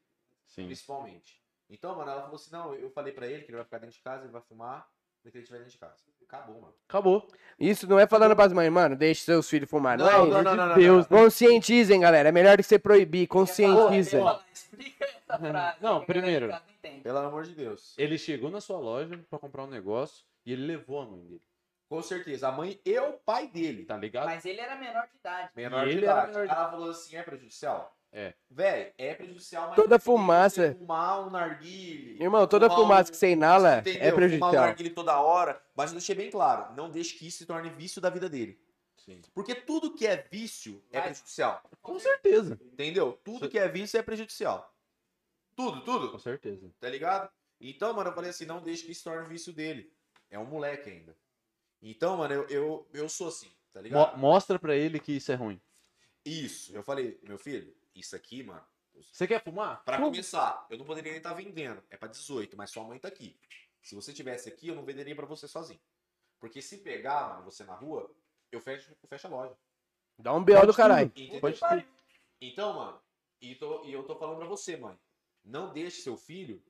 Sim. 0.45 0.65
Principalmente. 0.65 1.42
Então, 1.73 1.95
mano, 1.95 2.11
ela 2.11 2.21
falou 2.21 2.35
assim: 2.35 2.51
não, 2.51 2.73
eu 2.75 2.89
falei 2.91 3.11
pra 3.11 3.25
ele 3.25 3.43
que 3.43 3.49
ele 3.49 3.57
vai 3.57 3.65
ficar 3.65 3.79
dentro 3.79 3.95
de 3.95 4.01
casa, 4.01 4.23
ele 4.23 4.31
vai 4.31 4.41
fumar, 4.41 4.87
depois 5.23 5.31
que 5.31 5.37
ele 5.37 5.43
estiver 5.43 5.57
dentro 5.57 5.71
de 5.71 5.77
casa. 5.79 5.95
Acabou, 6.21 6.61
mano. 6.61 6.73
Acabou. 6.87 7.27
Isso 7.59 7.87
não 7.87 7.99
é 7.99 8.07
falando 8.07 8.35
pras 8.35 8.53
mães, 8.53 8.71
mano, 8.71 8.95
deixe 8.95 9.21
seus 9.21 9.49
filhos 9.49 9.69
fumar. 9.69 9.97
Não, 9.97 10.07
é 10.07 10.21
isso. 10.21 10.29
não, 10.29 10.43
não, 10.43 10.55
não, 10.55 10.75
Deus, 10.75 11.07
não. 11.07 11.17
conscientizem, 11.19 11.99
galera. 11.99 12.29
É 12.29 12.31
melhor 12.31 12.57
do 12.57 12.63
que 12.63 12.69
você 12.69 12.79
proibir. 12.79 13.27
Conscientiza. 13.27 14.19
Fala, 14.19 14.43
Explica 14.53 15.05
essa 15.05 15.37
frase. 15.37 15.77
Não, 15.81 16.05
primeiro. 16.05 16.47
não 16.47 16.59
entende. 16.69 17.01
Pelo 17.01 17.17
amor 17.19 17.43
de 17.43 17.53
Deus. 17.53 17.95
Ele 17.97 18.17
chegou 18.17 18.49
na 18.49 18.61
sua 18.61 18.79
loja 18.79 19.19
pra 19.29 19.39
comprar 19.39 19.63
um 19.63 19.69
negócio 19.69 20.25
e 20.45 20.53
ele 20.53 20.65
levou 20.65 21.01
a 21.01 21.05
mãe 21.05 21.23
dele. 21.23 21.43
Com 21.89 22.01
certeza. 22.01 22.47
A 22.47 22.51
mãe 22.51 22.79
e 22.83 22.99
o 22.99 23.13
pai 23.13 23.47
dele. 23.47 23.85
Tá 23.85 23.97
ligado? 23.97 24.25
Mas 24.25 24.45
ele 24.45 24.59
era 24.59 24.75
menor 24.75 25.07
de 25.07 25.17
idade. 25.17 25.49
Menor 25.55 25.87
de 25.87 25.97
idade. 25.97 26.27
menor 26.31 26.47
de 26.47 26.51
Ela 26.51 26.71
falou 26.71 26.89
assim: 26.89 27.15
é 27.15 27.21
prejudicial? 27.23 27.95
É. 28.15 28.33
Véi, 28.49 28.93
é 28.97 29.15
prejudicial, 29.15 29.67
mas. 29.69 29.75
Toda 29.75 29.97
fumaça- 29.97 30.67
você 30.73 30.75
Fumar 30.75 31.27
um 31.27 31.31
narguile. 31.31 32.21
Irmão, 32.21 32.45
toda 32.47 32.69
fumaça 32.69 33.09
um- 33.09 33.11
que 33.11 33.17
você 33.17 33.31
inala 33.31 33.79
entendeu? 33.79 33.91
é 34.01 34.03
Fumar 34.03 34.13
um 34.13 34.15
prejudicial. 34.17 34.53
narguile 34.53 34.89
toda 34.91 35.19
hora. 35.19 35.61
Mas 35.75 35.89
eu 35.89 35.95
deixei 35.97 36.15
bem 36.15 36.29
claro: 36.29 36.75
não 36.75 36.91
deixe 36.91 37.15
que 37.17 37.27
isso 37.27 37.39
se 37.39 37.45
torne 37.47 37.69
vício 37.71 37.99
da 37.99 38.11
vida 38.11 38.29
dele. 38.29 38.59
Sim. 38.97 39.19
Porque 39.33 39.55
tudo 39.55 39.95
que 39.95 40.05
é 40.05 40.15
vício 40.31 40.81
é 40.91 41.01
prejudicial. 41.01 41.61
Com 41.81 41.99
certeza. 41.99 42.59
Entendeu? 42.63 43.19
Tudo 43.23 43.49
que 43.49 43.57
é 43.57 43.67
vício 43.67 43.97
é 43.99 44.03
prejudicial. 44.03 44.71
Tudo, 45.55 45.81
tudo. 45.81 46.11
Com 46.11 46.19
certeza. 46.19 46.71
Tá 46.79 46.89
ligado? 46.89 47.29
Então, 47.59 47.93
mano, 47.93 48.09
eu 48.11 48.13
falei 48.13 48.29
assim, 48.29 48.45
não 48.45 48.61
deixe 48.61 48.85
que 48.85 48.91
isso 48.91 49.03
torne 49.03 49.27
vício 49.27 49.51
dele. 49.51 49.91
É 50.29 50.37
um 50.39 50.45
moleque 50.45 50.89
ainda. 50.89 51.15
Então, 51.81 52.15
mano, 52.17 52.33
eu, 52.33 52.47
eu, 52.47 52.87
eu 52.93 53.09
sou 53.09 53.27
assim, 53.27 53.49
tá 53.73 53.79
Mo- 53.79 53.83
ligado? 53.83 54.17
mostra 54.17 54.57
pra 54.57 54.75
ele 54.75 54.99
que 54.99 55.11
isso 55.13 55.31
é 55.31 55.35
ruim. 55.35 55.59
Isso. 56.25 56.73
Eu 56.75 56.81
falei, 56.83 57.19
meu 57.23 57.37
filho, 57.37 57.75
isso 57.95 58.15
aqui, 58.15 58.43
mano, 58.43 58.63
Você 59.11 59.25
quer 59.27 59.43
fumar? 59.43 59.83
pra 59.83 59.97
começar, 59.99 60.65
eu 60.69 60.77
não 60.77 60.85
poderia 60.85 61.11
nem 61.11 61.17
estar 61.17 61.33
vendendo. 61.33 61.83
É 61.89 61.97
pra 61.97 62.07
18, 62.07 62.55
mas 62.57 62.69
sua 62.71 62.83
mãe 62.83 62.99
tá 62.99 63.07
aqui. 63.07 63.37
Se 63.81 63.95
você 63.95 64.13
tivesse 64.13 64.47
aqui, 64.49 64.67
eu 64.69 64.75
não 64.75 64.83
venderia 64.85 65.15
pra 65.15 65.25
você 65.25 65.47
sozinho. 65.47 65.79
Porque 66.39 66.61
se 66.61 66.77
pegar, 66.77 67.29
mano, 67.29 67.43
você 67.43 67.63
na 67.63 67.73
rua, 67.73 68.09
eu 68.51 68.59
fecho, 68.61 68.91
eu 69.01 69.07
fecho 69.09 69.27
a 69.27 69.29
loja. 69.29 69.57
Dá 70.17 70.33
um 70.33 70.43
B.O. 70.43 70.65
do 70.65 70.73
caralho. 70.73 71.11
Então, 72.41 72.73
mano, 72.73 73.01
e, 73.41 73.55
tô- 73.55 73.83
e 73.85 73.93
eu 73.93 74.03
tô 74.03 74.15
falando 74.15 74.37
pra 74.37 74.47
você, 74.47 74.77
mãe. 74.77 74.97
Não 75.43 75.73
deixe 75.73 76.01
seu 76.01 76.15
filho 76.17 76.63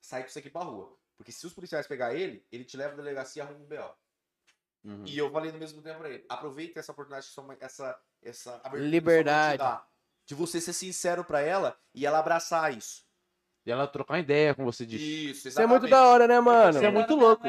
sair 0.00 0.22
com 0.22 0.28
isso 0.28 0.38
aqui 0.38 0.50
pra 0.50 0.62
rua. 0.62 0.96
Porque 1.16 1.32
se 1.32 1.46
os 1.46 1.52
policiais 1.52 1.86
pegar 1.86 2.14
ele, 2.14 2.44
ele 2.52 2.64
te 2.64 2.76
leva 2.76 2.92
à 2.94 2.96
delegacia 2.96 3.42
e 3.42 3.46
arruma 3.46 3.60
um 3.64 3.66
B.O. 3.66 3.94
Uhum. 4.84 5.04
E 5.06 5.16
eu 5.18 5.30
falei 5.30 5.50
no 5.50 5.58
mesmo 5.58 5.80
tempo 5.82 5.98
pra 6.00 6.10
ele, 6.10 6.24
aproveita 6.28 6.78
essa 6.80 6.92
oportunidade, 6.92 7.26
essa, 7.60 8.00
essa 8.22 8.60
mãe 8.70 8.80
Liberdade. 8.82 9.62
De 10.26 10.34
você 10.34 10.60
ser 10.60 10.72
sincero 10.72 11.24
pra 11.24 11.40
ela 11.40 11.76
e 11.94 12.06
ela 12.06 12.18
abraçar 12.18 12.76
isso. 12.76 13.04
E 13.66 13.70
ela 13.70 13.86
trocar 13.86 14.18
ideia 14.18 14.54
com 14.54 14.64
você 14.64 14.84
disso. 14.84 15.04
Isso, 15.04 15.48
Isso 15.48 15.60
é 15.60 15.66
muito 15.66 15.88
da 15.88 16.06
hora, 16.06 16.26
né, 16.28 16.38
mano? 16.40 16.72
Você 16.78 16.84
é 16.86 16.90
muito 16.90 17.14
louco. 17.14 17.46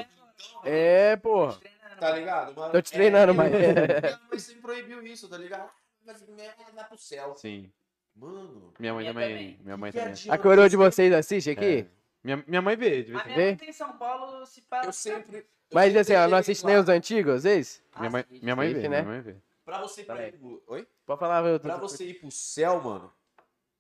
É, 0.64 1.16
porra. 1.18 1.58
Tá 2.00 2.12
ligado? 2.12 2.54
Mano? 2.56 2.72
Tô 2.72 2.82
te 2.82 2.92
treinando, 2.92 3.32
é, 3.32 3.36
mas- 3.36 3.52
Minha 3.52 4.20
mãe 4.30 4.40
sempre 4.40 4.62
proibiu 4.62 5.02
isso, 5.06 5.28
tá 5.30 5.38
ligado? 5.38 5.70
Mas 6.06 6.22
minha 6.28 6.54
mãe 6.58 6.68
vai 6.74 6.86
pro 6.86 6.98
céu. 6.98 7.34
Sim. 7.36 7.72
Mano, 8.16 8.74
Minha 8.80 8.94
mãe 8.94 9.04
Minha 9.04 9.14
também. 9.14 9.30
também. 9.30 9.60
Minha 9.64 9.78
mãe 9.78 9.92
que 9.92 9.98
também. 10.00 10.14
A 10.30 10.38
coroa 10.38 10.70
de 10.70 10.76
você- 10.78 10.96
vocês 11.10 11.14
assiste 11.14 11.50
aqui? 11.50 11.80
É. 11.80 11.86
Minha, 12.24 12.44
minha 12.48 12.62
mãe 12.62 12.76
vê, 12.76 13.04
de 13.04 13.12
vez 13.12 13.26
A 13.26 13.30
em 13.30 13.36
mãe 13.36 13.56
tem 13.56 13.70
em 13.70 13.74
São 13.74 13.92
Paulo, 13.98 14.46
se 14.46 14.62
para. 14.62 14.86
Eu 14.88 14.94
sempre. 14.94 15.38
eu 15.38 15.46
Mas 15.74 15.86
sempre 15.94 16.00
assim, 16.00 16.16
ó, 16.16 16.28
não 16.28 16.38
assiste 16.38 16.66
nem 16.66 16.78
os 16.78 16.88
antigos, 16.90 17.34
às 17.36 17.44
vezes? 17.44 17.82
Minha 17.98 18.10
mãe, 18.10 18.26
minha 18.42 18.56
mãe 18.56 18.74
vê, 18.74 18.82
né? 18.88 19.02
minha 19.02 19.04
mãe 19.04 19.22
vê. 19.22 19.36
Pra 19.66 19.82
você 19.82 20.02
ir 20.02 20.06
pra 20.06 20.16
Peraí. 20.16 20.32
pro- 20.32 20.64
Oi? 20.68 20.88
Pode 21.06 21.20
falar, 21.20 21.44
eu 21.46 21.60
tô... 21.60 21.64
Pra 21.68 21.78
você 21.78 22.06
ir 22.06 22.20
pro 22.20 22.32
céu, 22.32 22.82
mano. 22.82 23.12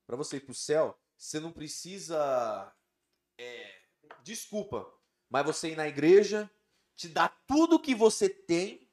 Pra 0.06 0.16
você 0.18 0.38
ir 0.38 0.42
pro 0.42 0.54
céu, 0.54 1.00
você 1.16 1.40
não 1.40 1.52
precisa. 1.52 2.74
É, 3.38 3.82
desculpa. 4.24 4.92
Mas 5.30 5.46
você 5.46 5.70
ir 5.72 5.76
na 5.76 5.88
igreja, 5.88 6.50
te 6.96 7.08
dá 7.08 7.28
tudo 7.30 7.80
que 7.80 7.94
você 7.96 8.28
tem, 8.30 8.90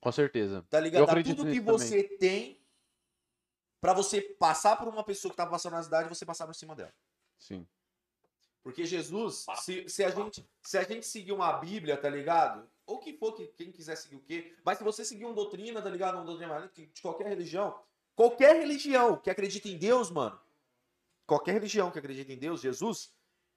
Com 0.00 0.10
certeza. 0.12 0.66
tá 0.68 0.78
Eu 0.78 0.82
ligado? 0.84 1.06
Dá 1.06 1.12
acredito 1.12 1.36
tudo 1.38 1.50
que 1.52 1.60
nisso 1.60 1.64
você 1.72 2.02
tem 2.02 2.60
pra 3.80 3.92
você 3.92 4.20
passar 4.20 4.76
por 4.76 4.88
uma 4.88 5.04
pessoa 5.04 5.30
que 5.30 5.36
tá 5.36 5.46
passando 5.46 5.74
na 5.74 5.82
cidade 5.82 6.06
e 6.06 6.14
você 6.14 6.24
passar 6.26 6.46
por 6.46 6.54
cima 6.54 6.74
dela. 6.74 6.92
Sim. 7.38 7.66
Porque 8.62 8.84
Jesus, 8.84 9.46
se, 9.62 9.88
se, 9.88 10.02
a 10.02 10.10
gente, 10.10 10.44
se 10.62 10.76
a 10.78 10.82
gente 10.82 11.06
seguir 11.06 11.30
uma 11.32 11.52
Bíblia, 11.52 11.96
tá 11.96 12.08
ligado? 12.08 12.68
Ou 12.86 12.98
que 13.00 13.12
for, 13.18 13.32
que, 13.32 13.46
quem 13.48 13.72
quiser 13.72 13.96
seguir 13.96 14.16
o 14.16 14.20
quê? 14.20 14.54
Mas 14.64 14.78
se 14.78 14.84
você 14.84 15.04
seguir 15.04 15.24
uma 15.24 15.34
doutrina, 15.34 15.82
tá 15.82 15.90
ligado? 15.90 16.14
Uma 16.16 16.24
doutrina 16.24 16.70
de 16.74 17.02
qualquer 17.02 17.26
religião, 17.28 17.78
qualquer 18.14 18.56
religião 18.56 19.16
que 19.16 19.28
acredita 19.28 19.68
em 19.68 19.76
Deus, 19.76 20.10
mano, 20.10 20.38
qualquer 21.26 21.52
religião 21.52 21.90
que 21.90 21.98
acredita 21.98 22.32
em 22.32 22.38
Deus, 22.38 22.60
Jesus, 22.60 23.12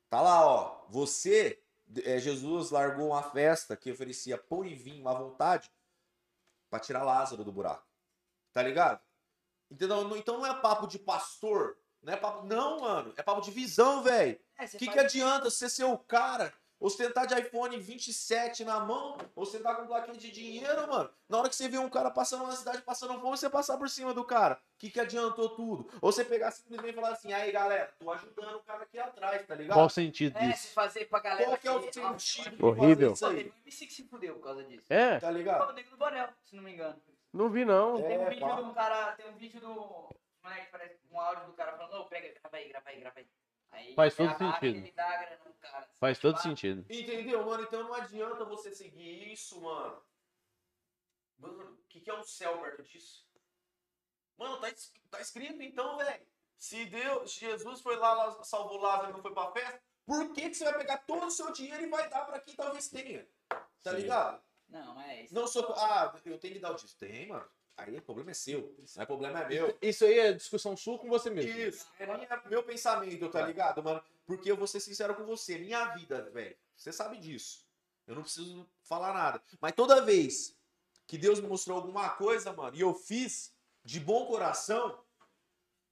tá 0.09 0.19
lá, 0.22 0.45
ó. 0.45 0.85
Você, 0.90 1.61
é, 2.03 2.17
Jesus 2.17 2.72
largou 2.72 3.09
uma 3.09 3.22
festa 3.22 3.77
que 3.77 3.91
oferecia 3.91 4.38
pão 4.38 4.66
e 4.66 4.74
vinho 4.74 5.08
à 5.08 5.14
vontade 5.14 5.72
pra 6.69 6.80
tirar 6.80 7.03
Lázaro 7.03 7.43
do 7.43 7.51
buraco. 7.51 7.88
Tá 8.51 8.64
ligado? 8.64 8.99
Entendeu? 9.69 10.17
Então 10.17 10.40
não 10.40 10.45
é 10.48 10.59
papo 10.59 10.88
de 10.88 10.98
pastor. 10.98 11.77
Não 12.01 12.14
é 12.14 12.17
papo. 12.17 12.48
Não, 12.48 12.80
mano. 12.80 13.14
É 13.16 13.22
papo 13.22 13.41
de 13.41 13.51
visão, 13.51 14.01
velho. 14.01 14.40
É, 14.58 14.66
O 14.66 14.69
que, 14.69 14.77
que 14.80 14.85
faz- 14.88 14.99
adianta 15.06 15.49
você 15.51 15.69
ser 15.69 15.83
o 15.83 15.98
cara 15.98 16.51
Ostentar 16.80 17.27
de 17.27 17.38
iPhone 17.38 17.77
27 17.77 18.64
na 18.64 18.80
mão, 18.80 19.17
ostentar 19.35 19.75
com 19.75 19.85
plaquinha 19.85 20.17
de 20.17 20.32
dinheiro, 20.32 20.88
mano. 20.88 21.09
Na 21.27 21.40
hora 21.40 21.49
que 21.49 21.56
você 21.56 21.67
vê 21.67 21.77
um 21.77 21.90
cara 21.90 22.09
passando 22.09 22.48
na 22.48 22.53
cidade, 22.56 22.82
passando 22.83 23.19
fome, 23.19 23.38
você 23.38 23.49
passar 23.49 23.77
por 23.77 23.90
cima 23.90 24.14
do 24.14 24.24
cara. 24.24 24.56
O 24.56 24.80
que, 24.80 24.90
que 24.90 24.99
adiantou 24.99 25.49
tudo? 25.49 25.90
Ou 26.01 26.09
você 26.09 26.24
pegar 26.24 26.51
simplesmente 26.51 26.91
e 26.93 26.95
falar 26.95 27.09
assim, 27.11 27.33
aí 27.33 27.51
galera, 27.51 27.93
tô 27.99 28.09
ajudando 28.11 28.56
o 28.56 28.59
cara 28.64 28.83
aqui 28.83 28.98
atrás, 28.98 29.45
tá 29.45 29.56
ligado? 29.56 29.75
Qual 29.75 29.88
o 29.88 29.90
sentido 29.90 30.38
É, 30.38 30.48
disso? 30.48 30.67
se 30.67 30.74
fazer 30.74 31.06
pra 31.09 31.19
galera. 31.19 31.48
Qual 31.48 31.58
que 31.58 31.67
é 31.67 31.72
o 31.72 31.80
que- 31.82 31.93
sentido 31.93 32.56
de 32.56 32.64
Horrível. 32.64 33.09
fazer 33.09 33.09
Pô, 33.09 33.14
isso 33.14 33.27
teve 33.27 33.40
aí? 33.41 33.49
um 33.49 33.61
MC 33.64 33.85
que 33.85 33.93
se 33.93 34.03
fudeu 34.08 34.35
por 34.35 34.43
causa 34.45 34.64
disso. 34.64 34.85
É, 34.90 35.19
Tá 35.19 35.30
ligado? 35.32 35.74
do 35.75 35.98
Borel, 35.98 36.30
se 36.45 36.56
não 36.56 36.64
me 36.64 36.72
engano. 36.74 36.95
não 37.33 37.49
vi 37.49 37.66
não. 37.66 37.98
É, 37.99 38.01
Tem 38.08 38.19
um 38.19 38.30
vídeo 38.30 38.48
pá. 38.48 38.56
de 38.56 38.61
um 38.61 38.74
cara, 38.74 39.11
tem 39.17 39.30
um 39.30 39.35
vídeo 39.35 39.59
do. 39.59 40.09
Moleque, 40.41 40.72
parece 40.72 40.98
um 41.11 41.19
áudio 41.19 41.48
do 41.48 41.53
cara 41.53 41.74
falando, 41.74 41.93
ô, 42.01 42.06
pega, 42.06 42.33
grava 42.40 42.56
aí, 42.56 42.69
grava 42.69 42.90
aí, 42.90 42.99
grava 43.01 43.19
aí. 43.19 43.27
Aí 43.72 43.94
Faz 43.94 44.16
todo 44.16 44.38
sentido. 44.38 44.78
Ele 44.78 44.92
dá 44.92 45.06
a 45.08 45.18
grana 45.18 45.42
no 45.46 45.54
cara. 45.56 45.90
Faz 46.00 46.18
Tipo, 46.18 46.28
todo 46.34 46.42
sentido. 46.42 46.86
Entendeu, 46.90 47.46
mano? 47.46 47.64
Então 47.64 47.84
não 47.84 47.94
adianta 47.94 48.46
você 48.46 48.74
seguir 48.74 49.32
isso, 49.32 49.62
mano. 49.62 50.02
Mano, 51.38 51.74
o 51.74 51.78
que, 51.88 52.02
que 52.02 52.10
é 52.10 52.14
um 52.14 52.24
céu 52.24 52.60
perto 52.60 52.84
disso? 52.84 53.26
Mano, 54.38 54.60
tá, 54.60 54.68
tá 55.12 55.22
escrito 55.22 55.62
então, 55.62 55.98
velho. 55.98 56.26
Se 56.58 56.86
Deus, 56.86 57.32
Jesus 57.34 57.82
foi 57.82 57.96
lá, 57.96 58.14
lá, 58.14 58.44
salvou 58.44 58.78
Lázaro 58.78 59.10
e 59.12 59.14
não 59.14 59.22
foi 59.22 59.34
pra 59.34 59.52
festa, 59.52 59.82
por 60.06 60.34
que, 60.34 60.50
que 60.50 60.56
você 60.56 60.66
vai 60.66 60.78
pegar 60.78 60.98
todo 61.00 61.26
o 61.28 61.32
seu 61.32 61.52
dinheiro 61.54 61.84
e 61.84 61.90
vai 61.90 62.10
dar 62.10 62.26
pra 62.26 62.40
quem 62.40 62.56
talvez 62.56 62.90
tenha? 62.90 63.26
Tá 63.82 63.92
Sim. 63.92 63.98
ligado? 63.98 64.44
Não, 64.68 65.00
é 65.02 65.24
isso. 65.24 65.34
Não 65.34 65.48
sou. 65.48 65.74
Ah, 65.78 66.14
eu 66.26 66.38
tenho 66.38 66.54
que 66.56 66.60
dar 66.60 66.72
o 66.72 66.76
dízimo. 66.76 67.00
Tem, 67.00 67.28
mano. 67.28 67.50
Aí 67.80 67.98
o 67.98 68.01
problema 68.01 68.32
é 68.32 68.33
seu. 68.33 68.75
Aí 68.98 69.03
o 69.03 69.08
problema 69.08 69.41
é 69.41 69.48
meu. 69.48 69.77
Isso 69.82 70.03
aí 70.06 70.19
é 70.19 70.33
discussão 70.33 70.75
sua 70.75 70.98
com 70.99 71.08
você 71.09 71.30
mesmo. 71.30 71.51
Isso, 71.51 71.88
é 71.99 72.06
minha- 72.06 72.43
meu 72.49 72.64
pensamento, 72.64 73.30
tá 73.30 73.45
ligado, 73.45 73.82
mano? 73.83 74.01
Porque 74.25 74.51
eu 74.51 74.58
vou 74.58 74.67
ser 74.67 74.80
sincero 74.80 75.16
com 75.16 75.25
você, 75.25 75.58
minha 75.58 75.85
vida, 75.95 76.30
velho, 76.32 76.56
você 76.75 76.91
sabe 76.91 77.17
disso. 77.17 77.66
Eu 78.06 78.16
não 78.16 78.22
preciso 78.24 78.67
falar 78.83 79.14
nada. 79.14 79.41
Mas 79.61 79.72
toda 79.74 80.01
vez 80.01 80.56
que 81.08 81.17
Deus 81.17 81.40
me 81.40 81.48
mostrou 81.48 81.77
alguma 81.77 82.09
coisa, 82.09 82.51
mano, 82.53 82.75
e 82.75 82.82
eu 82.82 82.93
fiz 82.93 83.53
de 83.83 83.99
bom 83.99 84.25
coração, 84.25 84.99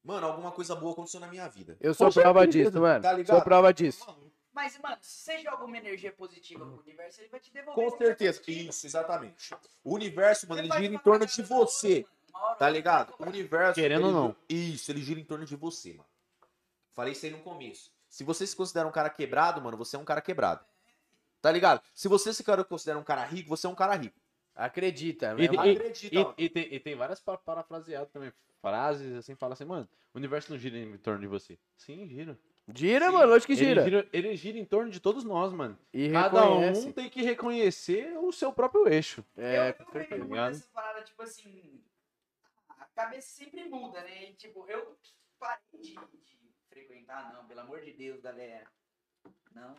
mano, 0.03 0.27
alguma 0.27 0.51
coisa 0.51 0.75
boa 0.75 0.93
aconteceu 0.93 1.19
na 1.19 1.27
minha 1.27 1.47
vida. 1.47 1.77
Eu 1.79 1.93
sou 1.93 2.07
Com 2.07 2.13
prova 2.21 2.47
disso, 2.47 2.79
mano. 2.79 3.01
tá 3.01 3.13
ligado? 3.13 3.35
Sou 3.37 3.43
prova 3.43 3.73
disso. 3.73 4.05
Mas, 4.57 4.75
mano, 4.79 4.97
se 5.01 5.19
você 5.23 5.37
joga 5.39 5.63
uma 5.65 5.77
energia 5.77 6.11
positiva 6.11 6.65
pro 6.65 6.79
universo, 6.81 7.21
ele 7.21 7.29
vai 7.29 7.39
te 7.39 7.53
devolver. 7.53 7.75
Com 7.91 7.95
certeza. 7.97 8.41
Isso, 8.47 8.87
exatamente. 8.87 9.53
O 9.83 9.93
universo, 9.93 10.49
mano, 10.49 10.61
ele 10.61 10.71
gira 10.73 10.95
em 10.95 10.97
torno 10.97 11.27
de 11.27 11.41
você. 11.43 12.05
Tá 12.57 12.67
ligado? 12.67 13.13
O 13.19 13.23
universo. 13.23 13.75
Querendo 13.79 13.99
ele 13.99 14.07
ou 14.07 14.11
não. 14.13 14.27
gira- 14.29 14.37
Isso, 14.49 14.91
ele 14.91 15.01
gira 15.03 15.19
em 15.19 15.23
torno 15.23 15.45
de 15.45 15.55
você, 15.55 15.93
mano. 15.93 16.09
Falei 16.91 17.13
isso 17.13 17.23
aí 17.27 17.31
no 17.31 17.39
começo. 17.39 17.91
Se 18.09 18.23
você 18.23 18.47
se 18.47 18.55
considera 18.55 18.87
um 18.87 18.91
cara 18.91 19.11
quebrado, 19.11 19.61
mano, 19.61 19.77
você 19.77 19.95
é 19.95 19.99
um 19.99 20.03
cara 20.05 20.21
quebrado. 20.21 20.65
Tá 21.39 21.51
ligado? 21.51 21.79
Se 21.93 22.07
você 22.07 22.33
se 22.33 22.43
considera 22.67 22.97
um 22.97 23.03
cara 23.03 23.23
rico, 23.25 23.47
você 23.49 23.67
é 23.67 23.69
um 23.69 23.75
cara 23.75 23.93
rico. 23.95 24.19
Acredita. 24.55 25.33
E- 25.33 25.35
mesmo. 25.35 25.53
e- 25.65 25.71
Acredita, 25.71 26.15
E, 26.15 26.17
mano. 26.23 26.33
e 26.35 26.49
tem, 26.49 26.73
e 26.73 26.79
tem 26.79 26.95
várias 26.95 27.19
pa- 27.19 27.37
parafraseadas 27.37 28.09
também. 28.09 28.33
Frases 28.59 29.15
assim, 29.17 29.35
fala 29.35 29.53
assim, 29.53 29.65
mano, 29.65 29.87
o 30.15 30.17
universo 30.17 30.51
não 30.51 30.57
gira 30.57 30.75
em 30.79 30.97
torno 30.97 31.19
de 31.21 31.27
você. 31.27 31.59
Sim, 31.75 32.07
gira. 32.07 32.35
Gira, 32.75 33.11
mano, 33.11 33.27
lógico 33.31 33.53
que 33.53 33.59
Ele 33.59 33.65
gira. 33.69 33.83
gira, 33.83 34.09
ele 34.11 34.35
gira 34.35 34.57
em 34.57 34.65
torno 34.65 34.91
de 34.91 34.99
todos 34.99 35.23
nós, 35.23 35.53
mano. 35.53 35.77
E 35.93 36.11
Cada 36.11 36.41
reconhece. 36.41 36.87
um 36.87 36.91
tem 36.91 37.09
que 37.09 37.21
reconhecer 37.21 38.17
o 38.17 38.31
seu 38.31 38.51
próprio 38.51 38.87
eixo. 38.89 39.23
É, 39.37 39.69
eu, 39.69 39.85
eu 39.85 39.91
vejo 39.91 40.17
muito 40.25 40.35
essa 40.37 40.69
parada, 40.73 41.01
tipo 41.03 41.21
assim, 41.23 41.81
a 42.69 42.85
cabeça 42.87 43.29
sempre 43.29 43.63
muda, 43.69 44.01
né? 44.01 44.31
E, 44.31 44.33
tipo, 44.35 44.65
eu 44.69 44.97
parei 45.39 45.61
de, 45.79 45.93
de 45.95 46.53
frequentar, 46.69 47.33
não, 47.33 47.47
pelo 47.47 47.61
amor 47.61 47.79
de 47.81 47.93
Deus, 47.93 48.19
galera. 48.19 48.67
Não 49.53 49.75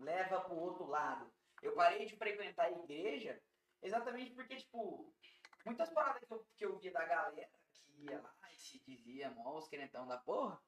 leva 0.00 0.40
pro 0.40 0.56
outro 0.56 0.86
lado. 0.86 1.30
Eu 1.62 1.72
parei 1.72 2.04
de 2.04 2.16
frequentar 2.16 2.64
a 2.66 2.72
igreja 2.72 3.40
exatamente 3.80 4.32
porque, 4.32 4.56
tipo, 4.56 5.14
muitas 5.64 5.88
paradas 5.90 6.22
que 6.24 6.32
eu, 6.34 6.46
que 6.56 6.64
eu 6.66 6.78
via 6.78 6.90
da 6.92 7.04
galera 7.04 7.48
que 7.72 8.04
ia 8.10 8.20
lá 8.20 8.34
e 8.52 8.56
se 8.58 8.82
dizia, 8.86 9.30
mó, 9.30 9.56
os 9.56 9.68
querentão 9.68 10.06
da 10.06 10.18
porra, 10.18 10.60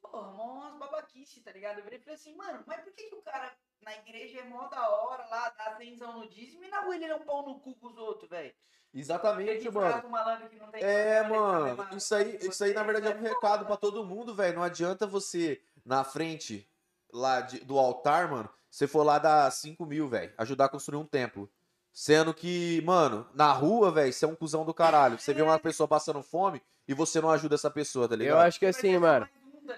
porra, 0.00 0.30
mó 0.32 0.52
umas 0.54 0.78
babaquice, 0.78 1.40
tá 1.40 1.52
ligado? 1.52 1.78
Eu 1.78 1.84
virei 1.84 1.98
e 1.98 2.02
falei 2.02 2.14
assim, 2.16 2.34
mano, 2.34 2.62
mas 2.66 2.80
por 2.82 2.92
que, 2.92 3.04
que 3.04 3.14
o 3.14 3.22
cara 3.22 3.52
na 3.82 3.94
igreja 3.96 4.40
é 4.40 4.44
mó 4.44 4.66
da 4.68 4.88
hora 4.88 5.26
lá, 5.28 5.50
dá 5.50 5.64
atenção 5.66 6.18
no 6.18 6.28
dízimo 6.28 6.64
e 6.64 6.68
na 6.68 6.80
rua 6.80 6.94
ele 6.94 7.04
é 7.06 7.14
um 7.14 7.24
pau 7.24 7.44
no 7.46 7.60
cu 7.60 7.74
com 7.76 7.86
os 7.88 7.96
outros, 7.96 8.28
velho? 8.28 8.52
Exatamente, 8.92 9.70
mano. 9.70 9.92
trata 9.92 10.06
o 10.06 10.10
malandro 10.10 10.48
que 10.48 10.56
não 10.56 10.68
tem 10.68 10.82
É, 10.82 11.22
mano, 11.28 11.76
trata 11.76 11.96
isso 11.96 12.14
aí, 12.14 12.36
você, 12.38 12.48
isso 12.48 12.64
aí 12.64 12.74
na 12.74 12.82
verdade 12.82 13.06
é 13.06 13.10
um 13.14 13.20
né? 13.20 13.28
recado 13.28 13.64
pra 13.64 13.76
todo 13.76 14.04
mundo, 14.04 14.34
velho. 14.34 14.56
Não 14.56 14.62
adianta 14.64 15.06
você, 15.06 15.62
na 15.84 16.02
frente 16.02 16.68
lá 17.12 17.40
de- 17.40 17.60
do 17.60 17.78
altar, 17.78 18.28
mano, 18.28 18.50
você 18.68 18.86
for 18.86 19.02
lá 19.04 19.18
dar 19.18 19.50
5 19.52 19.86
mil, 19.86 20.08
velho, 20.08 20.32
ajudar 20.38 20.64
a 20.66 20.68
construir 20.68 20.98
um 20.98 21.06
templo. 21.06 21.48
Sendo 21.92 22.32
que, 22.32 22.80
mano, 22.82 23.28
na 23.34 23.52
rua, 23.52 23.90
velho, 23.90 24.12
você 24.12 24.24
é 24.24 24.28
um 24.28 24.34
cuzão 24.36 24.64
do 24.64 24.72
caralho. 24.72 25.18
Você 25.18 25.34
vê 25.34 25.42
uma 25.42 25.58
pessoa 25.58 25.88
passando 25.88 26.22
fome 26.22 26.62
e 26.86 26.94
você 26.94 27.20
não 27.20 27.30
ajuda 27.30 27.56
essa 27.56 27.70
pessoa, 27.70 28.08
tá 28.08 28.14
ligado? 28.14 28.36
Eu 28.36 28.40
acho 28.40 28.58
que 28.60 28.64
Vai 28.64 28.70
assim, 28.70 28.96
mano, 28.96 29.28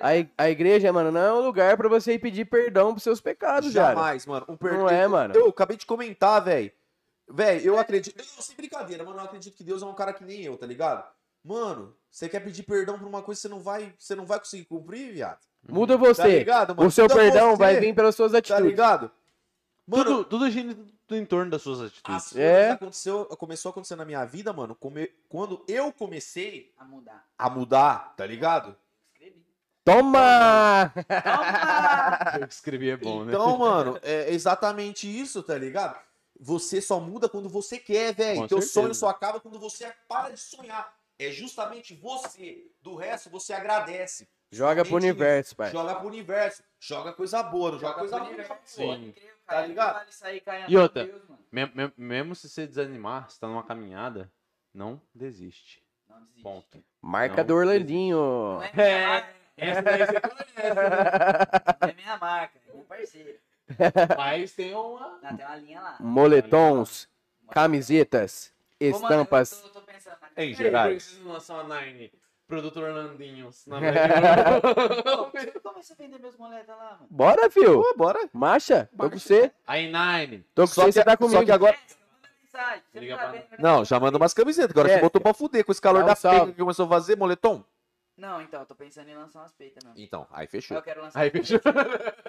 a, 0.01 0.17
ig- 0.17 0.31
a 0.37 0.51
igreja, 0.51 0.93
mano, 0.93 1.11
não 1.13 1.21
é 1.21 1.33
um 1.33 1.41
lugar 1.41 1.77
pra 1.77 1.89
você 1.89 2.15
ir 2.15 2.19
pedir 2.19 2.45
perdão 2.45 2.93
pros 2.93 3.03
seus 3.03 3.21
pecados, 3.21 3.73
cara. 3.73 3.95
Jamais, 3.95 4.27
mano. 4.27 4.47
Um 4.49 4.57
per- 4.57 4.73
Não 4.79 4.89
é, 4.89 5.07
mano. 5.07 5.35
Eu 5.35 5.49
acabei 5.49 5.77
de 5.77 5.87
comentar, 5.87 6.43
velho. 6.43 6.71
Velho, 7.29 7.61
eu 7.65 7.79
acredito. 7.79 8.19
Eu, 8.19 8.25
sem 8.43 8.57
brincadeira, 8.57 9.05
mano. 9.05 9.19
Eu 9.19 9.25
acredito 9.25 9.57
que 9.57 9.65
Deus 9.65 9.83
é 9.83 9.87
um 9.87 9.95
cara 9.95 10.13
que 10.13 10.25
nem 10.25 10.43
eu, 10.43 10.57
tá 10.57 10.67
ligado? 10.67 11.05
Mano, 11.45 11.95
você 12.11 12.29
quer 12.29 12.41
pedir 12.41 12.63
perdão 12.63 12.99
por 12.99 13.07
uma 13.09 13.23
coisa 13.23 13.39
que 13.39 13.43
você 13.43 13.49
não 13.49 13.61
vai, 13.61 13.93
você 13.99 14.15
não 14.15 14.25
vai 14.27 14.39
conseguir 14.39 14.65
cumprir, 14.65 15.13
viado? 15.13 15.41
Muda 15.69 15.95
Tá 15.95 15.99
você. 16.05 16.39
ligado, 16.39 16.75
mano? 16.77 16.89
o 16.89 16.91
seu 16.91 17.05
Muda 17.05 17.15
perdão 17.15 17.51
você, 17.51 17.57
vai 17.57 17.81
vir 17.81 17.95
pelas 17.95 18.15
suas 18.15 18.33
Tá 18.33 18.39
atitudes. 18.39 18.65
ligado? 18.67 19.11
Mano, 19.87 20.05
tudo, 20.05 20.25
tudo 20.25 20.51
gira 20.51 20.77
em- 21.11 21.25
torno 21.27 21.51
das 21.51 21.61
suas 21.63 21.81
as 21.81 21.87
atitudes. 21.89 22.37
É. 22.37 22.71
aconteceu, 22.71 23.27
começou 23.27 23.69
a 23.69 23.73
acontecer 23.73 23.97
na 23.97 24.05
minha 24.05 24.25
vida, 24.25 24.53
mano, 24.53 24.75
come- 24.75 25.11
quando 25.29 25.63
eu 25.69 25.93
comecei 25.93 26.73
A 26.79 26.85
mudar. 26.85 27.25
a 27.37 27.51
mudar, 27.51 28.15
tá 28.17 28.25
ligado? 28.25 28.75
Toma! 29.85 30.93
Toma! 30.95 32.39
Eu 32.41 32.47
que 32.49 32.55
escrevi 32.55 32.91
é 32.91 32.97
bom, 32.97 33.25
né? 33.25 33.33
Então, 33.33 33.59
mano, 33.59 33.99
é 34.03 34.31
exatamente 34.33 35.07
isso, 35.09 35.43
tá 35.43 35.57
ligado? 35.59 35.99
Você 36.39 36.81
só 36.81 36.99
muda 37.01 37.29
quando 37.29 37.49
você 37.49 37.79
quer, 37.79 38.15
velho. 38.15 38.41
Teu 38.49 38.59
certeza. 38.61 38.73
sonho 38.73 38.95
só 38.95 39.09
acaba 39.09 39.41
quando 39.41 39.59
você 39.59 39.93
para 40.09 40.31
de 40.31 40.41
sonhar. 40.41 40.93
É 41.19 41.31
justamente 41.31 41.95
você. 41.95 42.65
Do 42.83 42.97
resto, 42.97 43.31
você 43.31 43.53
agradece. 43.53 44.29
Joga 44.51 44.83
pro 44.83 44.91
Somente 44.91 45.05
universo, 45.11 45.57
pai. 45.57 45.71
Joga 45.71 45.95
pro 45.95 46.09
universo. 46.09 46.63
Joga 46.81 47.13
coisa 47.13 47.43
boa, 47.43 47.73
não 47.73 47.79
joga, 47.79 47.93
Joga 47.95 47.99
coisa 48.01 48.17
pro 48.17 48.25
ruim. 48.25 48.35
universo. 48.35 48.63
Sim. 48.67 49.15
Tá 49.47 49.67
ligado? 49.67 50.07
E 50.69 50.77
outra? 50.77 51.05
Deus, 51.05 51.23
mano. 51.29 51.39
Mem- 51.51 51.73
mem- 51.75 51.93
mesmo 51.97 52.35
se 52.35 52.49
você 52.49 52.67
desanimar, 52.67 53.31
se 53.31 53.39
tá 53.39 53.47
numa 53.47 53.63
caminhada, 53.63 54.31
não 54.75 55.01
desiste. 55.15 55.83
Não 56.09 56.21
desiste. 56.21 56.43
Ponto. 56.43 56.85
Marca 57.01 57.39
Não, 57.39 57.47
do 57.47 57.55
Orlandinho. 57.55 58.17
Não 58.17 58.63
é 58.63 58.71
Essa 59.71 59.83
daí 59.83 59.99
você 60.07 60.21
conhece, 60.21 60.53
né? 60.57 60.75
não 61.81 61.89
é 61.89 61.93
minha 61.95 62.17
marca, 62.19 62.59
é 62.69 62.73
meu 62.75 62.85
parceiro. 62.85 63.35
Mas 64.17 64.53
tem 64.53 64.75
uma. 64.75 65.19
Não, 65.23 65.37
tem 65.37 65.47
uma 65.47 65.57
linha 65.57 65.81
lá. 65.81 65.97
Moletons, 66.01 67.09
camisetas, 67.51 68.53
Ô, 68.81 68.85
mano, 68.85 68.97
estampas. 68.97 69.53
Eu 69.53 69.71
tô, 69.71 69.81
tô 69.81 69.87
pensando 69.87 70.17
na 70.21 70.43
Em 70.43 70.49
Ei, 70.49 70.55
geral. 70.55 70.89
preciso 70.89 71.29
lançar 71.29 71.63
uma 71.63 71.81
Nine. 71.81 72.13
Produto 72.47 72.81
Orlandinhos. 72.81 73.65
Na 73.67 73.79
começa 75.63 75.95
a 75.95 75.97
vender 75.97 76.19
meus 76.19 76.37
moletas 76.37 76.77
lá, 76.77 76.97
mano. 77.01 77.07
Bora, 77.09 77.51
fio. 77.51 77.83
Pô, 77.83 77.95
bora. 77.97 78.29
Marcha. 78.33 78.91
Tô 78.97 79.09
com 79.09 79.19
você. 79.19 79.51
Aí, 79.67 79.87
Nine. 79.91 80.45
Tô 80.55 80.63
com 80.63 80.67
Só 80.67 80.83
você, 80.83 80.87
que, 80.89 80.93
você 80.93 81.05
tá 81.05 81.17
comigo. 81.17 81.39
só 81.39 81.45
que 81.45 81.53
agora. 81.53 81.77
Liga 82.95 83.17
não 83.17 83.23
tá 83.23 83.33
né? 83.33 83.45
Não, 83.59 83.85
já 83.87 83.99
manda 83.99 84.19
umas 84.19 84.35
camisetas. 84.35 84.71
Agora 84.73 84.91
É. 84.91 84.95
você 84.97 85.01
botou 85.01 85.21
pra 85.23 85.33
fuder 85.33 85.65
com 85.65 85.73
esse 85.73 85.81
calor 85.81 86.05
da 86.05 86.15
pega 86.15 86.47
que 86.53 86.59
começou 86.59 86.85
a 86.85 86.89
fazer, 86.91 87.17
moletom. 87.17 87.65
Não, 88.23 88.41
então, 88.41 88.61
eu 88.61 88.67
tô 88.67 88.77
pensando 88.77 89.09
em 89.09 89.17
lançar 89.17 89.41
umas 89.41 89.53
peitas 89.53 89.83
mesmo. 89.83 89.99
Então, 89.99 90.29
aí 90.31 90.47
fechou. 90.47 90.77
Eu 90.77 90.83
quero 90.83 91.03
lançar 91.03 91.19
Aí, 91.19 91.29
umas 91.35 91.49
fechou. 91.49 91.59
peitas. 91.61 91.85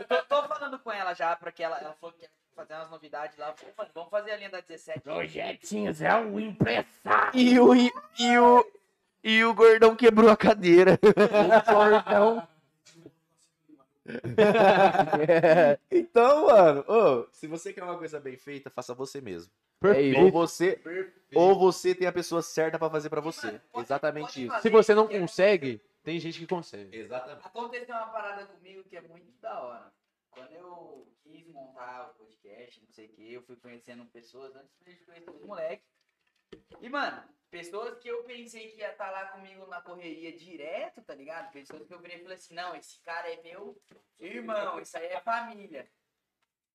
Eu 0.10 0.26
tô, 0.26 0.42
tô 0.42 0.48
falando 0.48 0.80
com 0.80 0.92
ela 0.92 1.14
já, 1.14 1.36
porque 1.36 1.62
ela, 1.62 1.78
ela 1.78 1.94
falou 1.94 2.12
que 2.14 2.22
quer 2.22 2.32
fazer 2.56 2.74
umas 2.74 2.90
novidades 2.90 3.38
lá. 3.38 3.50
Eu 3.50 3.54
falei, 3.56 3.74
mano, 3.78 3.90
vamos 3.94 4.10
fazer 4.10 4.32
a 4.32 4.38
linha 4.38 4.50
da 4.50 4.60
17. 4.60 5.02
Projetinhos 5.02 6.02
é 6.02 6.16
um 6.16 6.40
empresário. 6.40 7.40
E 7.40 7.60
o, 7.60 7.76
e, 7.76 7.92
e 8.18 8.38
o, 8.40 8.66
e 9.24 9.46
o 9.46 9.54
gordão 9.54 9.96
quebrou 9.96 10.32
a 10.32 10.36
cadeira. 10.36 10.98
Cordão. 11.64 12.48
Então, 15.92 16.46
mano, 16.48 16.84
ô, 16.88 17.28
se 17.32 17.48
você 17.48 17.72
quer 17.74 17.84
uma 17.84 17.98
coisa 17.98 18.20
bem 18.20 18.38
feita, 18.38 18.70
faça 18.70 18.94
você 18.94 19.22
mesmo. 19.22 19.52
É 19.84 20.02
isso. 20.02 20.20
Ou 20.22 20.32
você, 20.32 20.80
ou 21.36 21.60
você 21.60 21.94
tem 21.94 22.08
a 22.08 22.12
pessoa 22.12 22.42
certa 22.42 22.80
pra 22.80 22.90
fazer 22.90 23.10
pra 23.10 23.20
você. 23.22 23.48
Mano, 23.48 23.62
pode- 23.72 23.86
Exatamente 23.86 24.26
pode 24.26 24.46
isso. 24.46 24.62
Se 24.62 24.70
você 24.70 24.96
não 24.96 25.04
porque 25.04 25.20
consegue, 25.20 25.82
tem 26.04 26.20
gente 26.20 26.40
que 26.40 26.48
consegue. 26.48 26.96
Exatamente. 26.98 27.46
Aconteceu 27.46 27.96
uma 27.96 28.08
parada 28.08 28.46
comigo 28.46 28.84
que 28.84 28.96
é 28.96 29.02
muito 29.02 29.32
da 29.42 29.62
hora. 29.62 29.94
Quando 30.32 30.52
eu 30.54 31.08
quis 31.24 31.46
montar 31.50 32.12
o 32.12 32.14
podcast, 32.18 32.82
não 32.82 32.90
sei 32.92 33.06
o 33.08 33.10
que, 33.10 33.34
eu 33.34 33.42
fui 33.44 33.56
conhecendo 33.58 34.06
pessoas 34.06 34.56
antes 34.56 34.72
de 34.86 34.96
conhecer 35.06 35.30
os 35.30 35.42
moleques. 35.46 35.86
E, 36.82 36.90
mano, 36.90 37.24
pessoas 37.50 37.98
que 38.00 38.08
eu 38.08 38.24
pensei 38.24 38.70
que 38.70 38.80
ia 38.80 38.92
estar 38.92 39.12
lá 39.12 39.28
comigo 39.28 39.66
na 39.68 39.82
correria 39.82 40.36
direto, 40.36 41.02
tá 41.04 41.14
ligado? 41.14 41.52
Pessoas 41.52 41.86
que 41.88 41.94
eu 41.94 42.00
virei 42.00 42.18
e 42.18 42.22
falei 42.22 42.38
assim, 42.38 42.54
não, 42.56 42.76
esse 42.76 43.00
cara 43.02 43.32
é 43.32 43.42
meu 43.42 43.80
irmão, 44.20 44.80
isso 44.80 44.98
aí 44.98 45.06
é 45.06 45.20
família. 45.22 45.88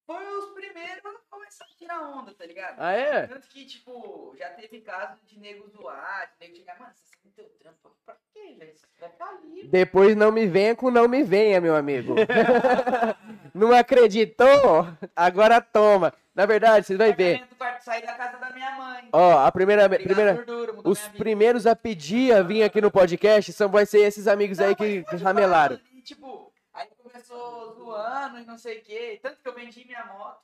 foi 0.07 0.27
os 0.39 0.53
primeiros 0.53 1.05
a 1.05 1.19
começar 1.29 1.65
a 1.65 1.77
tirar 1.77 2.01
onda, 2.09 2.33
tá 2.33 2.47
ligado? 2.47 2.79
Ah, 2.79 2.93
é? 2.93 3.27
Tanto 3.27 3.49
que, 3.49 3.67
tipo, 3.67 4.35
já 4.39 4.51
teve 4.51 4.81
caso 4.81 5.21
de 5.27 5.39
nego 5.39 5.69
zoar, 5.69 6.33
de 6.33 6.47
nego 6.47 6.57
chegar, 6.57 6.79
mano, 6.79 6.95
você 6.95 7.17
sabe 7.17 7.35
teu 7.35 7.49
trampo 7.59 7.97
pra 8.07 8.17
quê, 8.33 8.55
velho? 8.59 8.75
Você 8.75 8.87
vai 9.01 9.11
ficar 9.11 9.33
livre. 9.43 9.69
Depois 9.69 10.17
não 10.17 10.33
me 10.33 10.47
venha 10.47 10.75
com 10.75 10.91
não 10.91 11.09
me 11.09 11.23
venha, 11.23 11.61
meu 11.61 11.77
amigo. 11.77 12.15
não 13.59 13.73
acreditou? 13.73 14.87
Agora 15.15 15.61
toma. 15.61 16.13
Na 16.35 16.47
verdade, 16.47 16.87
vocês 16.87 16.97
vão 16.97 17.13
ver. 17.13 17.45
Do 17.49 17.57
quarto, 17.57 17.83
sair 17.83 18.07
da 18.07 18.15
casa 18.15 18.39
da 18.39 18.51
minha 18.51 18.71
mãe. 18.77 19.09
Ó, 19.13 19.39
a 19.45 19.51
primeira, 19.51 19.87
Obrigado, 19.87 20.07
primeira, 20.07 20.35
mudou 20.35 20.81
os 20.85 21.01
primeiros 21.09 21.67
a 21.67 21.75
pedir 21.75 22.33
a 22.33 22.43
vir 22.43 22.63
aqui 22.63 22.81
no 22.81 22.93
podcast 22.93 23.53
são 23.53 23.69
vai 23.69 23.85
ser 23.85 24.01
esses 24.01 24.29
amigos 24.29 24.61
aí 24.61 24.69
Não, 24.69 24.75
que 24.77 24.99
mas 24.99 25.11
pode 25.11 25.25
ramelaram. 25.25 25.81
E, 25.93 26.01
tipo, 26.01 26.53
aí 26.73 26.87
começou 26.97 27.75
zoando 27.75 28.39
e 28.39 28.45
não 28.45 28.57
sei 28.57 28.79
o 28.79 28.83
quê. 28.83 29.19
Tanto 29.21 29.43
que 29.43 29.49
eu 29.49 29.55
vendi 29.55 29.85
minha 29.85 30.05
moto 30.07 30.39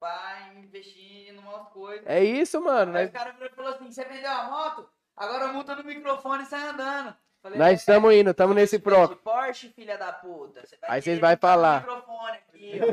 pra 0.00 0.48
investir 0.56 1.28
em 1.28 1.38
umas 1.38 1.68
coisas. 1.68 2.06
É 2.06 2.24
isso, 2.24 2.60
mano. 2.62 2.96
Aí 2.96 3.04
Nós, 3.04 3.10
o 3.10 3.12
cara 3.12 3.32
virou 3.32 3.48
e 3.48 3.54
falou 3.54 3.74
assim: 3.74 3.90
você 3.92 4.04
vendeu 4.04 4.30
a 4.30 4.44
moto? 4.44 4.88
Agora 5.14 5.52
multa 5.52 5.74
no 5.76 5.84
microfone 5.84 6.44
e 6.44 6.46
sai 6.46 6.68
andando. 6.68 7.14
Falei, 7.42 7.58
nós 7.58 7.68
"É, 7.68 7.72
estamos 7.74 8.14
indo, 8.14 8.30
estamos 8.30 8.56
nesse 8.56 8.78
pro. 8.78 9.16
Porsche, 9.16 9.68
filha 9.70 9.96
da 9.96 10.12
puta. 10.12 10.66
Você 10.66 10.76
vai 10.76 10.90
Aí 10.90 11.02
vocês 11.02 11.18
vai 11.20 11.34
no 11.34 11.40
falar. 11.40 11.80
microfone 11.80 12.36
aqui, 12.36 12.80
ó. 12.82 12.86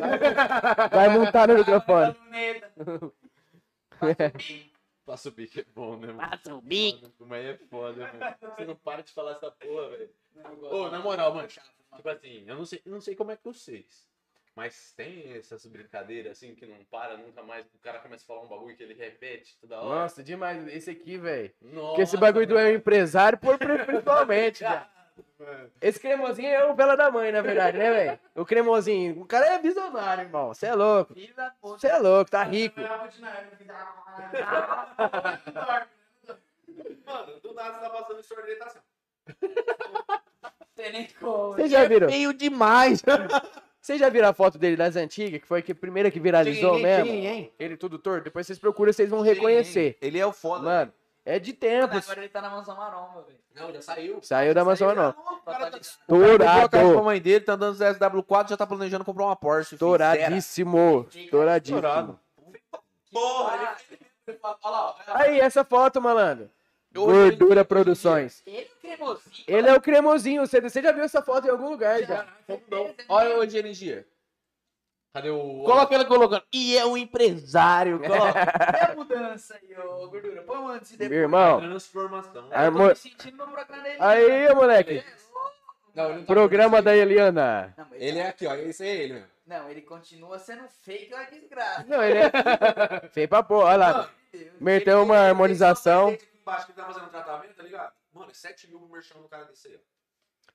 Vai 0.96 1.10
montar 1.10 1.48
no 1.48 1.56
microfone. 1.56 2.16
Passa 5.06 5.30
o 5.30 5.32
bico 5.32 5.60
é 5.60 5.66
bom, 5.76 5.98
né, 5.98 6.08
mano? 6.08 6.30
Passa 6.30 6.56
o 6.56 6.62
bico. 6.62 7.12
Mas 7.20 7.46
é 7.46 7.58
foda, 7.70 8.12
mano. 8.12 8.36
Você 8.56 8.66
não 8.66 8.76
para 8.76 9.04
de 9.04 9.12
falar 9.12 9.34
essa 9.34 9.52
porra, 9.52 9.90
velho. 9.90 10.10
Ô, 10.72 10.90
na 10.90 11.00
moral, 11.00 11.34
mano. 11.34 11.48
Tipo 11.48 12.10
assim, 12.10 12.44
eu 12.48 12.56
não 12.56 12.66
sei, 12.66 12.82
eu 12.86 12.92
não 12.92 13.02
sei 13.02 13.16
como 13.16 13.32
é 13.32 13.38
que 13.38 13.44
vocês. 13.44 14.08
Mas 14.56 14.94
tem 14.96 15.34
essas 15.36 15.66
brincadeiras 15.66 16.32
assim 16.38 16.56
que 16.56 16.66
não 16.66 16.78
para 16.86 17.18
nunca 17.18 17.44
mais. 17.44 17.66
O 17.74 17.80
cara 17.80 18.00
começa 18.00 18.24
a 18.24 18.28
falar 18.28 18.42
um 18.42 18.48
bagulho 18.48 18.76
que 18.76 18.84
ele 18.84 18.94
repete 18.94 19.58
toda 19.60 19.82
hora. 19.82 20.02
Nossa, 20.02 20.24
demais 20.24 20.66
esse 20.74 20.90
aqui, 20.90 21.18
velho. 21.18 21.54
Nossa, 21.62 21.88
Porque 21.88 22.02
esse 22.04 22.16
bagulho 22.18 22.48
do 22.48 22.58
eu 22.58 22.74
empresário, 22.74 23.38
por 23.38 23.58
principalmente, 23.58 24.64
velho. 25.38 25.72
Esse 25.82 26.00
cremosinho 26.00 26.48
é 26.48 26.66
o 26.66 26.74
vela 26.74 26.96
da 26.96 27.12
mãe, 27.12 27.32
na 27.32 27.42
verdade, 27.42 27.78
né, 27.78 27.92
velho? 27.92 28.20
O 28.34 28.46
cremosinho. 28.46 29.22
O 29.22 29.26
cara 29.26 29.46
é 29.48 29.60
visionário, 29.60 30.24
irmão. 30.24 30.48
Você 30.54 30.68
é 30.68 30.74
louco. 30.74 31.14
Você 31.62 31.88
é 31.88 31.98
louco, 31.98 32.32
tá 32.32 32.44
rico. 32.44 32.80
Mano, 37.06 37.40
do 37.40 37.54
nada 37.54 37.74
você 37.78 37.82
tá 37.82 37.90
passando 37.90 38.22
ele 38.48 38.56
tá 38.56 38.66
assim. 38.66 38.80
Tem 40.76 40.92
nem 40.92 41.08
como. 41.20 41.54
Vocês 41.54 41.72
já 41.72 41.86
viram? 41.86 42.10
Feio 42.10 42.34
demais. 42.34 43.02
Vocês 43.86 44.00
já 44.00 44.10
viram 44.10 44.28
a 44.28 44.34
foto 44.34 44.58
dele 44.58 44.76
das 44.76 44.96
antigas, 44.96 45.40
que 45.40 45.46
foi 45.46 45.60
a 45.60 45.76
primeira 45.76 46.10
que 46.10 46.20
viralizou 46.20 46.78
Sim, 46.78 46.82
mesmo? 46.82 47.06
sim, 47.06 47.28
hein? 47.28 47.54
Ele 47.60 47.78
tudo 47.78 48.00
torto. 48.00 48.24
Depois 48.24 48.48
vocês 48.48 48.58
procuram, 48.58 48.92
vocês 48.92 49.08
vão 49.08 49.22
reconhecer. 49.22 49.96
Ele 50.02 50.18
é 50.18 50.26
o 50.26 50.34
foda. 50.34 50.64
Mano, 50.64 50.94
é 51.24 51.38
de 51.38 51.54
tempos. 51.54 52.04
Agora 52.04 52.22
ele 52.22 52.30
tá 52.30 52.42
na 52.42 52.50
mansão 52.50 52.76
maromba, 52.76 53.22
velho. 53.22 53.38
Não, 53.54 53.72
já 53.72 53.84
saiu. 53.84 54.18
Saiu 54.24 54.56
da 54.56 54.66
mansão. 54.66 54.90
O 54.90 55.46
cara 55.46 55.70
tá 55.70 56.62
Comprou 56.62 57.00
a 57.00 57.04
mãe 57.04 57.22
dele, 57.22 57.42
tá 57.42 57.54
andando 57.54 57.78
no 57.78 57.86
SW4, 57.86 58.50
já 58.50 58.58
tá 58.58 58.66
planejando 58.66 59.06
comprar 59.06 59.26
uma 59.26 59.36
Porsche. 59.36 59.76
Estouradíssimo. 59.76 61.08
Estouradíssimo. 61.14 62.20
Porra, 63.12 63.78
Olha 64.64 64.72
lá, 64.72 64.96
Aí, 65.10 65.40
essa 65.40 65.64
foto, 65.64 66.02
malandro. 66.02 66.50
Gordura 67.04 67.60
ele- 67.62 67.64
Produções. 67.66 68.42
Ele 68.46 68.58
é 68.58 68.68
cremosinho. 68.82 69.46
Ele 69.48 69.70
é 69.70 69.74
o 69.74 69.82
cremosinho. 69.82 70.48
Você, 70.48 70.62
você 70.62 70.82
já 70.82 70.92
viu 70.92 71.04
essa 71.04 71.22
foto 71.22 71.48
em 71.48 71.50
algum 71.50 71.70
lugar 71.70 72.02
já? 72.04 72.26
Olha 73.10 73.38
hoje 73.38 73.58
energia. 73.58 74.06
Cadê 75.14 75.30
o. 75.30 75.64
Coloca 75.64 75.96
ele 75.96 76.06
colocando. 76.06 76.44
E 76.52 76.78
é 76.78 76.86
um 76.86 76.98
empresário. 76.98 78.00
Coloca. 78.00 78.34
Cadê 78.52 78.92
a 78.92 78.96
mudança 78.96 79.56
aí, 79.62 79.78
ô 79.78 80.10
gordura? 80.10 80.42
Põe 80.44 80.58
um 80.58 80.68
antes 80.68 80.92
e 80.92 80.98
depois. 80.98 81.10
Meu 81.10 81.20
irmão. 81.22 81.60
Transformação. 81.62 82.50
Eu 82.52 82.52
dele. 83.82 83.96
Aí, 84.00 84.54
moleque. 84.54 85.04
Não, 85.96 86.06
ele 86.06 86.14
não 86.16 86.26
tá 86.26 86.34
Programa 86.34 86.82
da 86.82 86.96
Eliana. 86.96 87.74
Não, 87.78 87.88
mas 87.90 88.02
Ele 88.02 88.20
é 88.20 88.28
aqui, 88.28 88.46
ó. 88.46 88.54
Esse 88.56 88.84
é 88.86 88.96
ele 88.96 89.14
mesmo. 89.14 89.28
Não, 89.48 89.70
ele 89.70 89.82
continua 89.82 90.38
sendo 90.38 90.64
fake, 90.68 91.14
é 91.14 91.16
uma 91.16 91.26
desgraça. 91.26 91.86
Não, 91.88 92.04
ele 92.04 92.20
é. 92.20 92.30
Feio 93.14 93.30
pra 93.30 93.42
porra. 93.42 93.66
Olha 93.66 93.78
lá. 93.78 94.10
Meteu 94.60 95.02
uma 95.02 95.18
harmonização. 95.18 96.18
Embaixo 96.46 96.68
que 96.68 96.74
tá 96.74 96.86
fazendo 96.86 97.10
tratamento, 97.10 97.56
tá 97.56 97.64
ligado? 97.64 97.92
Mano, 98.14 98.30
é 98.30 98.34
7 98.36 98.68
mil 98.68 98.80
pro 98.80 98.88
merchan 98.90 99.20
do 99.20 99.28
cara 99.28 99.46
desse 99.46 99.68
aí, 99.68 99.76
ó. 99.78 99.80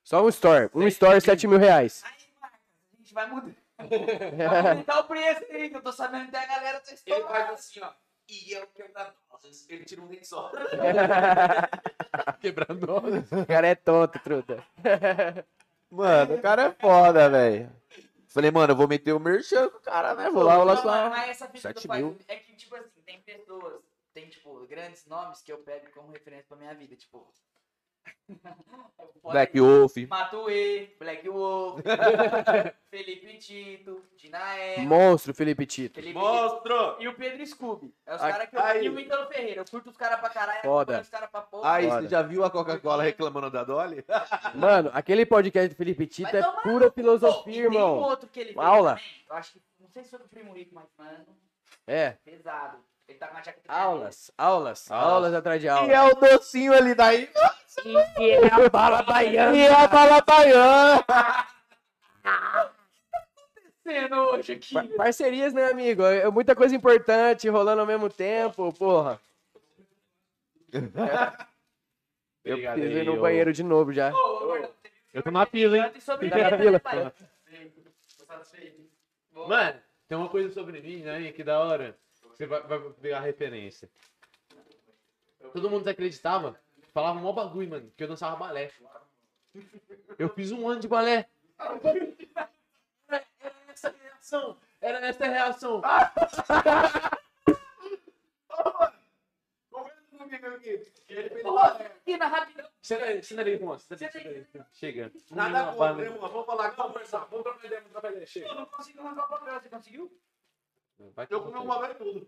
Só 0.03 0.23
um 0.23 0.29
store. 0.29 0.69
Um 0.73 0.87
store, 0.87 1.19
7 1.19 1.45
mil 1.47 1.59
reais. 1.59 2.01
Aí, 2.05 2.11
Marcos, 2.39 2.59
a 2.93 2.97
gente 2.97 3.13
vai 3.13 3.27
mudar. 3.27 3.51
Vai 3.77 4.69
aumentar 4.71 4.99
o 4.99 5.03
preço 5.03 5.45
aí, 5.51 5.69
que 5.69 5.75
eu 5.75 5.81
tô 5.81 5.91
sabendo 5.91 6.29
que 6.31 6.35
a 6.37 6.45
galera 6.45 6.79
tá 6.79 6.91
Ele 6.91 6.97
faz 6.97 7.19
estourando. 7.19 7.53
assim, 7.53 7.79
ó. 7.81 7.91
E 8.29 8.53
é 8.55 8.63
o 8.63 8.67
quebra-nozes. 8.67 9.69
Ele 9.69 9.83
tira 9.83 10.01
um 10.01 10.07
dente 10.07 10.25
só. 10.25 10.49
Quebrando. 12.39 12.85
O 13.31 13.45
cara 13.45 13.67
é 13.67 13.75
tonto, 13.75 14.17
truta. 14.19 14.63
Mano, 15.89 16.35
o 16.35 16.41
cara 16.41 16.63
é 16.67 16.71
foda, 16.71 17.29
velho. 17.29 17.69
Falei, 18.27 18.49
mano, 18.49 18.71
eu 18.71 18.77
vou 18.77 18.87
meter 18.87 19.11
o 19.11 19.19
merchan 19.19 19.69
com 19.69 19.77
o 19.77 19.81
cara, 19.81 20.15
né? 20.15 20.29
Vou 20.29 20.41
lá, 20.43 20.55
vou 20.55 20.63
lá 20.63 20.77
só. 20.77 21.09
mas- 21.09 21.29
essa 21.31 21.47
fita 21.47 21.73
do 21.73 21.79
7 21.81 21.87
pai 21.87 22.01
mil. 22.01 22.17
é 22.29 22.37
que, 22.37 22.55
tipo 22.55 22.73
assim, 22.75 23.01
tem 23.05 23.19
pessoas, 23.21 23.81
tem, 24.13 24.27
tipo, 24.29 24.65
grandes 24.67 25.05
nomes 25.05 25.41
que 25.41 25.51
eu 25.51 25.59
pego 25.59 25.89
como 25.91 26.11
referência 26.11 26.45
pra 26.47 26.57
minha 26.57 26.73
vida, 26.73 26.95
tipo... 26.95 27.31
Black 29.23 29.59
Wolf. 29.59 29.95
Matuê, 30.09 30.95
Black 30.97 31.29
Wolf, 31.29 31.81
Felipe 32.89 33.37
Tito, 33.37 34.03
Dinaé, 34.17 34.77
Monstro, 34.79 35.33
Felipe 35.35 35.67
Tito. 35.67 35.95
Felipe 36.01 36.17
Monstro! 36.17 36.95
E 36.99 37.07
o 37.07 37.13
Pedro 37.15 37.45
Scooby. 37.45 37.93
É 38.07 38.15
os 38.15 38.21
caras 38.21 38.49
que 38.49 38.55
eu 38.55 38.59
ai. 38.61 38.83
e 38.85 38.89
o 38.89 38.99
Ítalo 38.99 39.27
Ferreira. 39.27 39.61
Eu 39.61 39.65
curto 39.65 39.91
os 39.91 39.97
caras 39.97 40.19
pra 40.19 40.29
caralho. 40.31 40.61
Foda. 40.63 41.01
Os 41.01 41.09
caras 41.09 41.29
pra 41.29 41.41
porra. 41.41 41.73
Aí, 41.73 41.87
Foda. 41.87 42.01
você 42.01 42.07
já 42.09 42.21
viu 42.23 42.43
a 42.43 42.49
Coca-Cola 42.49 43.03
reclamando 43.03 43.51
da 43.51 43.63
Dolly? 43.63 44.03
Mano, 44.55 44.89
aquele 44.93 45.23
podcast 45.25 45.69
do 45.69 45.75
Felipe 45.77 46.07
Tito 46.07 46.31
Vai 46.31 46.41
é 46.41 46.51
pura 46.63 46.87
Oh, 46.87 46.91
filosofia, 46.91 47.53
tem 47.53 47.61
um 47.61 47.65
irmão. 47.65 47.97
outro 47.99 48.27
que 48.29 48.39
ele 48.39 48.53
Aula. 48.57 48.95
também. 48.95 49.05
Eu 49.29 49.35
acho 49.35 49.53
que, 49.53 49.61
não 49.79 49.89
sei 49.89 50.03
se 50.03 50.09
foi 50.09 50.19
do 50.19 50.27
Primo 50.27 50.53
Rico, 50.53 50.73
mas, 50.73 50.87
mano, 50.97 51.25
É. 51.85 52.11
pesado. 52.25 52.83
Ele 53.11 53.19
tá 53.19 53.27
com 53.27 53.33
uma 53.35 53.43
jaqueta 53.43 53.71
Aulas, 53.73 54.31
aulas, 54.37 54.89
aulas 54.89 55.33
atrás 55.33 55.59
de 55.59 55.67
E 55.67 55.69
aulas. 55.69 55.89
é 55.89 56.01
o 56.01 56.15
docinho 56.15 56.73
ali 56.73 56.95
daí. 56.95 57.29
E 58.17 58.29
é 58.31 58.47
a 58.53 58.69
bala 58.69 59.03
baiana. 59.03 59.55
E 59.55 59.59
é 59.61 59.73
a 59.73 59.85
bala 59.87 60.21
baiana. 60.21 61.03
Sendo 63.83 64.15
hoje 64.15 64.53
aqui. 64.53 64.73
Pa- 64.73 64.85
Parcerias, 64.95 65.53
né, 65.53 65.65
amigo? 65.69 66.03
É 66.03 66.29
muita 66.29 66.55
coisa 66.55 66.73
importante 66.75 67.49
rolando 67.49 67.81
ao 67.81 67.87
mesmo 67.87 68.09
tempo, 68.09 68.71
porra. 68.73 69.19
Eu 72.45 72.53
Obrigado 72.53 72.75
pisei 72.75 73.03
no 73.03 73.19
banheiro 73.19 73.51
de 73.53 73.61
novo 73.61 73.91
já. 73.91 74.09
Teve 74.11 74.69
Eu 75.13 75.21
tô 75.21 75.31
na 75.31 75.45
pila, 75.45 75.77
hein? 75.77 75.91
e 76.21 76.25
na 76.29 76.57
pila. 76.57 77.13
Mano, 79.47 79.79
tem 80.07 80.17
uma 80.17 80.29
coisa 80.29 80.51
sobre 80.53 80.81
mim, 80.81 81.03
né? 81.03 81.31
Que 81.33 81.43
da 81.43 81.59
hora. 81.59 81.95
Você 82.41 82.47
vai, 82.47 82.61
vai 82.63 82.79
pegar 82.93 83.17
a 83.19 83.21
referência. 83.21 83.87
Todo 85.53 85.69
mundo 85.69 85.81
desacreditava. 85.81 86.59
Falava 86.91 87.19
mó 87.19 87.31
bagulho, 87.31 87.69
mano, 87.69 87.93
que 87.95 88.03
eu 88.03 88.07
dançava 88.07 88.35
balé. 88.35 88.71
Eu 90.17 90.27
fiz 90.29 90.51
um 90.51 90.67
ano 90.67 90.81
de 90.81 90.87
balé. 90.87 91.29
Era 93.07 93.25
essa 93.67 93.89
a 93.89 93.91
reação. 93.91 94.57
Era 94.81 95.05
essa 95.05 95.23
a 95.23 95.29
reação. 95.29 95.81
Senta 102.81 104.17
aí, 104.17 104.27
aí. 104.27 104.47
Chega. 104.73 105.11
Nada 105.29 105.73
contra, 105.73 106.09
mano? 106.09 106.19
Vamos 106.19 106.45
falar 106.47 106.71
vamos 106.71 106.93
conversar. 106.93 107.25
Vamos 107.25 107.43
trocar 107.43 107.67
ideia, 107.67 107.81
vamos 107.81 107.91
trocar 107.91 108.11
ideia. 108.11 108.25
Chega. 108.25 108.47
Eu 108.47 108.55
não 108.55 108.65
consigo 108.65 108.99
arrancar 109.01 109.25
o 109.25 109.29
papel. 109.29 109.61
Você 109.61 109.69
conseguiu? 109.69 110.11
Vai 111.15 111.27
Eu 111.29 111.41
comi 111.41 111.57
uma 111.57 111.79
vez 111.81 111.97
tudo. 111.97 112.25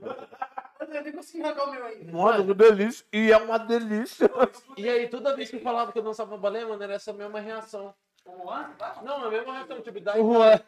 Eu 0.79 1.03
nem 1.03 1.13
consegui 1.13 1.43
arrancar 1.43 1.63
o 1.63 1.71
meu 1.71 1.85
ainda. 1.85 2.11
Mano, 2.11 2.45
que 2.45 2.53
delícia. 2.53 3.05
E 3.13 3.31
é 3.31 3.37
uma 3.37 3.57
delícia. 3.57 4.29
E 4.77 4.89
aí, 4.89 5.07
toda 5.07 5.35
vez 5.35 5.49
que 5.49 5.55
eu 5.55 5.61
falava 5.61 5.91
que 5.91 5.99
eu 5.99 6.03
dançava 6.03 6.37
balé, 6.37 6.65
mano, 6.65 6.83
era 6.83 6.93
essa 6.93 7.13
mesma 7.13 7.39
reação. 7.39 7.93
O 8.25 8.43
Juan, 8.43 8.71
vai. 8.77 9.03
Não, 9.03 9.25
a 9.25 9.29
mesma 9.29 9.53
reação, 9.53 9.81
tipo, 9.81 9.99
daí. 9.99 10.21
O 10.21 10.33
Juan. 10.33 10.59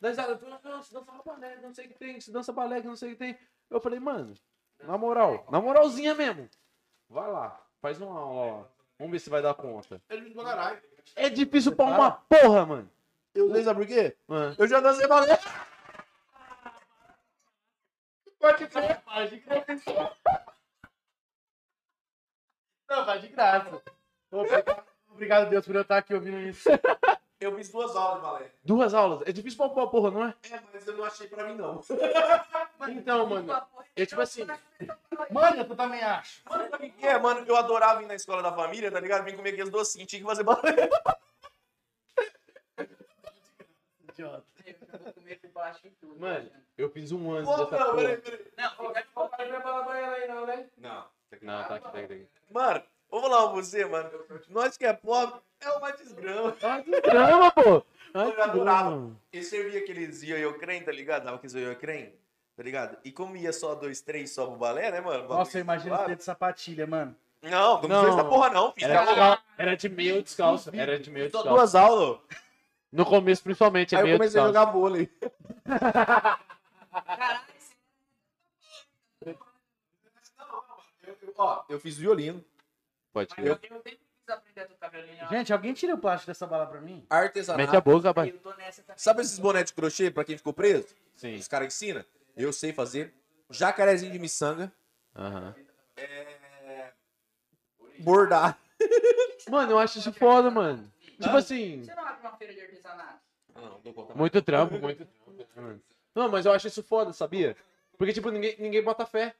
Daí 0.00 0.16
ela 0.16 0.38
falou, 0.38 0.58
não, 0.64 0.82
você 0.82 0.94
dança 0.94 1.12
balé, 1.24 1.58
não 1.62 1.74
sei 1.74 1.86
o 1.86 1.88
que 1.88 1.94
tem, 1.94 2.20
você 2.20 2.32
dança 2.32 2.52
balé, 2.52 2.80
que 2.80 2.86
não 2.86 2.96
sei 2.96 3.10
o 3.10 3.12
que 3.12 3.18
tem. 3.18 3.38
Eu 3.70 3.80
falei, 3.80 4.00
mano, 4.00 4.34
na 4.82 4.98
moral, 4.98 5.46
na 5.50 5.60
moralzinha 5.60 6.14
mesmo. 6.14 6.48
Vai 7.08 7.30
lá, 7.30 7.60
faz 7.80 8.00
uma 8.00 8.18
aula, 8.18 8.40
ó. 8.40 8.64
Vamos 8.98 9.12
ver 9.12 9.18
se 9.18 9.30
vai 9.30 9.42
dar 9.42 9.54
conta. 9.54 10.00
É 11.16 11.28
difícil 11.28 11.74
pra 11.74 11.86
uma 11.86 12.10
porra, 12.10 12.66
mano. 12.66 12.90
Eu 13.34 13.52
sei, 13.52 13.64
sabe 13.64 13.80
por 13.80 13.88
quê? 13.88 14.16
Mano. 14.28 14.54
Eu 14.56 14.68
já 14.68 14.80
dancei 14.80 15.08
balé. 15.08 15.38
Pode 18.54 18.68
crer, 18.68 19.00
faz 19.00 19.30
de 19.30 19.40
graça. 19.40 20.16
Não, 22.88 23.04
faz 23.04 23.20
de 23.20 23.28
graça. 23.28 23.82
Obrigado, 24.30 24.84
obrigado, 25.08 25.50
Deus, 25.50 25.66
por 25.66 25.74
eu 25.74 25.82
estar 25.82 25.98
aqui 25.98 26.14
ouvindo 26.14 26.38
isso. 26.38 26.68
Eu 27.40 27.56
fiz 27.56 27.68
duas 27.68 27.96
aulas 27.96 28.16
de 28.16 28.22
balé. 28.22 28.52
Duas 28.62 28.94
aulas. 28.94 29.28
É 29.28 29.32
difícil 29.32 29.58
pra 29.58 29.66
uma 29.66 29.90
porra, 29.90 30.10
não 30.12 30.24
é? 30.24 30.34
É, 30.52 30.60
mas 30.72 30.86
eu 30.86 30.96
não 30.96 31.04
achei 31.04 31.26
pra 31.26 31.48
mim, 31.48 31.56
não. 31.56 31.80
Então, 32.88 33.26
mano. 33.26 33.66
É 33.96 34.06
tipo 34.06 34.20
assim. 34.20 34.46
Mano, 35.30 35.64
tu 35.64 35.74
também 35.74 36.00
acha. 36.00 36.40
Mano, 36.48 36.70
sabe 36.70 36.86
o 36.86 36.92
que 36.92 37.06
é, 37.06 37.18
mano? 37.18 37.44
Eu 37.44 37.56
adorava 37.56 38.04
ir 38.04 38.06
na 38.06 38.14
escola 38.14 38.40
da 38.40 38.52
família, 38.52 38.90
tá 38.90 39.00
ligado? 39.00 39.24
Vim 39.24 39.36
comer 39.36 39.50
aqueles 39.50 39.70
docinhos, 39.70 40.08
tinha 40.08 40.20
que 40.20 40.26
fazer 40.26 40.44
balé. 40.44 40.88
Idiota. 44.08 44.46
Eu 44.64 44.98
vou 45.00 45.12
comer 45.12 45.40
com 45.40 45.43
baixo 45.54 45.80
e 45.86 45.90
tudo. 45.90 46.20
Mano, 46.20 46.50
eu 46.76 46.90
fiz 46.90 47.12
um 47.12 47.30
ano 47.32 47.46
Pô, 47.46 47.56
dessa 47.64 47.78
não, 47.78 47.94
peraí, 47.96 48.16
porra. 48.16 48.36
peraí. 48.36 48.52
Não, 48.56 48.70
fica 48.88 49.02
de 49.02 49.08
boa. 49.14 49.30
Não. 50.78 51.04
Não, 51.42 51.64
tá 51.64 51.74
aqui, 51.74 51.82
tá 51.84 51.98
aqui. 51.98 52.06
Tá 52.08 52.14
aqui. 52.14 52.26
Mano, 52.50 52.82
vou 53.10 53.20
falar 53.22 53.42
pra 53.44 53.52
você, 53.56 53.84
mano. 53.84 54.10
Nós 54.48 54.76
que 54.76 54.84
é 54.86 54.92
pobre, 54.92 55.40
é 55.60 55.70
uma 55.70 55.90
desgrama. 55.92 56.56
Ah, 56.62 56.80
desgrama, 56.80 57.50
pô. 57.50 57.82
Ah, 58.14 58.24
Eu 58.26 58.42
adorava. 58.42 59.10
Eu 59.32 59.42
servia 59.42 59.80
aqueles 59.80 60.22
ioiô 60.22 60.54
crem, 60.54 60.82
tá 60.82 60.92
ligado? 60.92 61.24
Dava 61.24 61.36
aqueles 61.36 61.54
ioiô 61.54 61.74
crem, 61.76 62.14
tá 62.56 62.62
ligado? 62.62 62.96
E 63.04 63.10
como 63.10 63.36
ia 63.36 63.52
só 63.52 63.74
dois, 63.74 64.00
três 64.00 64.30
só 64.30 64.46
pro 64.46 64.56
balé, 64.56 64.90
né, 64.92 65.00
mano? 65.00 65.26
Nossa, 65.28 65.58
eu 65.58 65.62
imagino 65.62 65.96
você 65.96 66.14
de 66.14 66.22
sapatilha, 66.24 66.86
mano. 66.86 67.16
Não, 67.42 67.82
não, 67.82 67.88
Não. 67.88 68.00
precisa 68.00 68.20
essa 68.20 68.24
porra 68.28 68.50
não, 68.50 68.72
filho. 68.72 68.86
Era, 68.90 69.42
Era 69.58 69.76
de 69.76 69.88
meio 69.88 70.22
descalço. 70.22 70.70
Era 70.72 70.98
de 70.98 71.10
meio 71.10 71.26
descalço. 71.26 71.48
duas 71.48 71.74
aulas. 71.74 72.18
No 72.94 73.04
começo, 73.04 73.42
principalmente, 73.42 73.94
é 73.94 73.98
Aí 73.98 74.02
eu 74.02 74.06
meio 74.06 74.18
comecei 74.18 74.40
a 74.40 74.46
jogar 74.46 74.66
vôlei. 74.66 75.10
Caralho, 75.64 77.40
eu- 79.26 79.38
Ó, 81.36 81.64
eu 81.68 81.80
fiz 81.80 81.96
violino, 81.98 82.44
Pode 83.12 83.30
mas 83.36 83.44
ir. 83.44 83.48
eu, 83.48 83.54
eu 83.54 83.58
sempre 83.82 83.90
quis 83.98 84.28
aprender 84.28 84.60
a 84.60 84.66
tocar 84.66 84.88
violino. 84.90 85.28
Gente, 85.28 85.52
alguém 85.52 85.72
tira 85.74 85.94
o 85.94 85.98
plástico 85.98 86.28
dessa 86.30 86.46
bala 86.46 86.66
pra 86.66 86.80
mim? 86.80 86.94
Mete 86.98 87.06
a 87.10 87.16
artesanato. 87.16 87.80
boca, 87.82 88.08
rapaz. 88.08 88.28
Eu 88.32 88.38
tô 88.38 88.54
nessa 88.54 88.82
também. 88.82 88.98
Sabe 88.98 89.22
esses 89.22 89.38
bonés 89.40 89.64
de 89.66 89.72
crochê 89.74 90.10
pra 90.10 90.24
quem 90.24 90.36
ficou 90.36 90.52
preso? 90.52 90.86
Sim. 91.16 91.34
Os 91.34 91.48
caras 91.48 91.66
ensinam? 91.74 92.04
Eu 92.36 92.52
sei 92.52 92.72
fazer. 92.72 93.12
Jacarezinho 93.50 94.12
de 94.12 94.18
miçanga. 94.20 94.72
Aham. 95.16 95.54
Bordar. 97.98 98.56
Mano, 99.50 99.72
eu 99.72 99.78
acho 99.78 99.98
isso 99.98 100.12
foda, 100.12 100.50
mano. 100.50 100.90
Tipo 101.20 101.36
assim, 101.36 101.82
Você 101.82 101.94
não 101.94 102.04
abre 102.06 102.20
uma 102.20 102.36
feira 102.36 102.54
de 102.54 102.60
artesanato? 102.60 103.18
Não, 103.54 103.80
dou 103.82 103.92
conta. 103.94 104.14
muito 104.14 104.42
trampo, 104.42 104.78
muito 104.78 105.06
trampo. 105.54 105.80
Não, 106.14 106.28
mas 106.28 106.46
eu 106.46 106.52
acho 106.52 106.66
isso 106.66 106.82
foda, 106.82 107.12
sabia? 107.12 107.56
Porque, 107.96 108.12
tipo, 108.12 108.30
ninguém, 108.30 108.56
ninguém 108.58 108.82
bota 108.82 109.06
fé, 109.06 109.34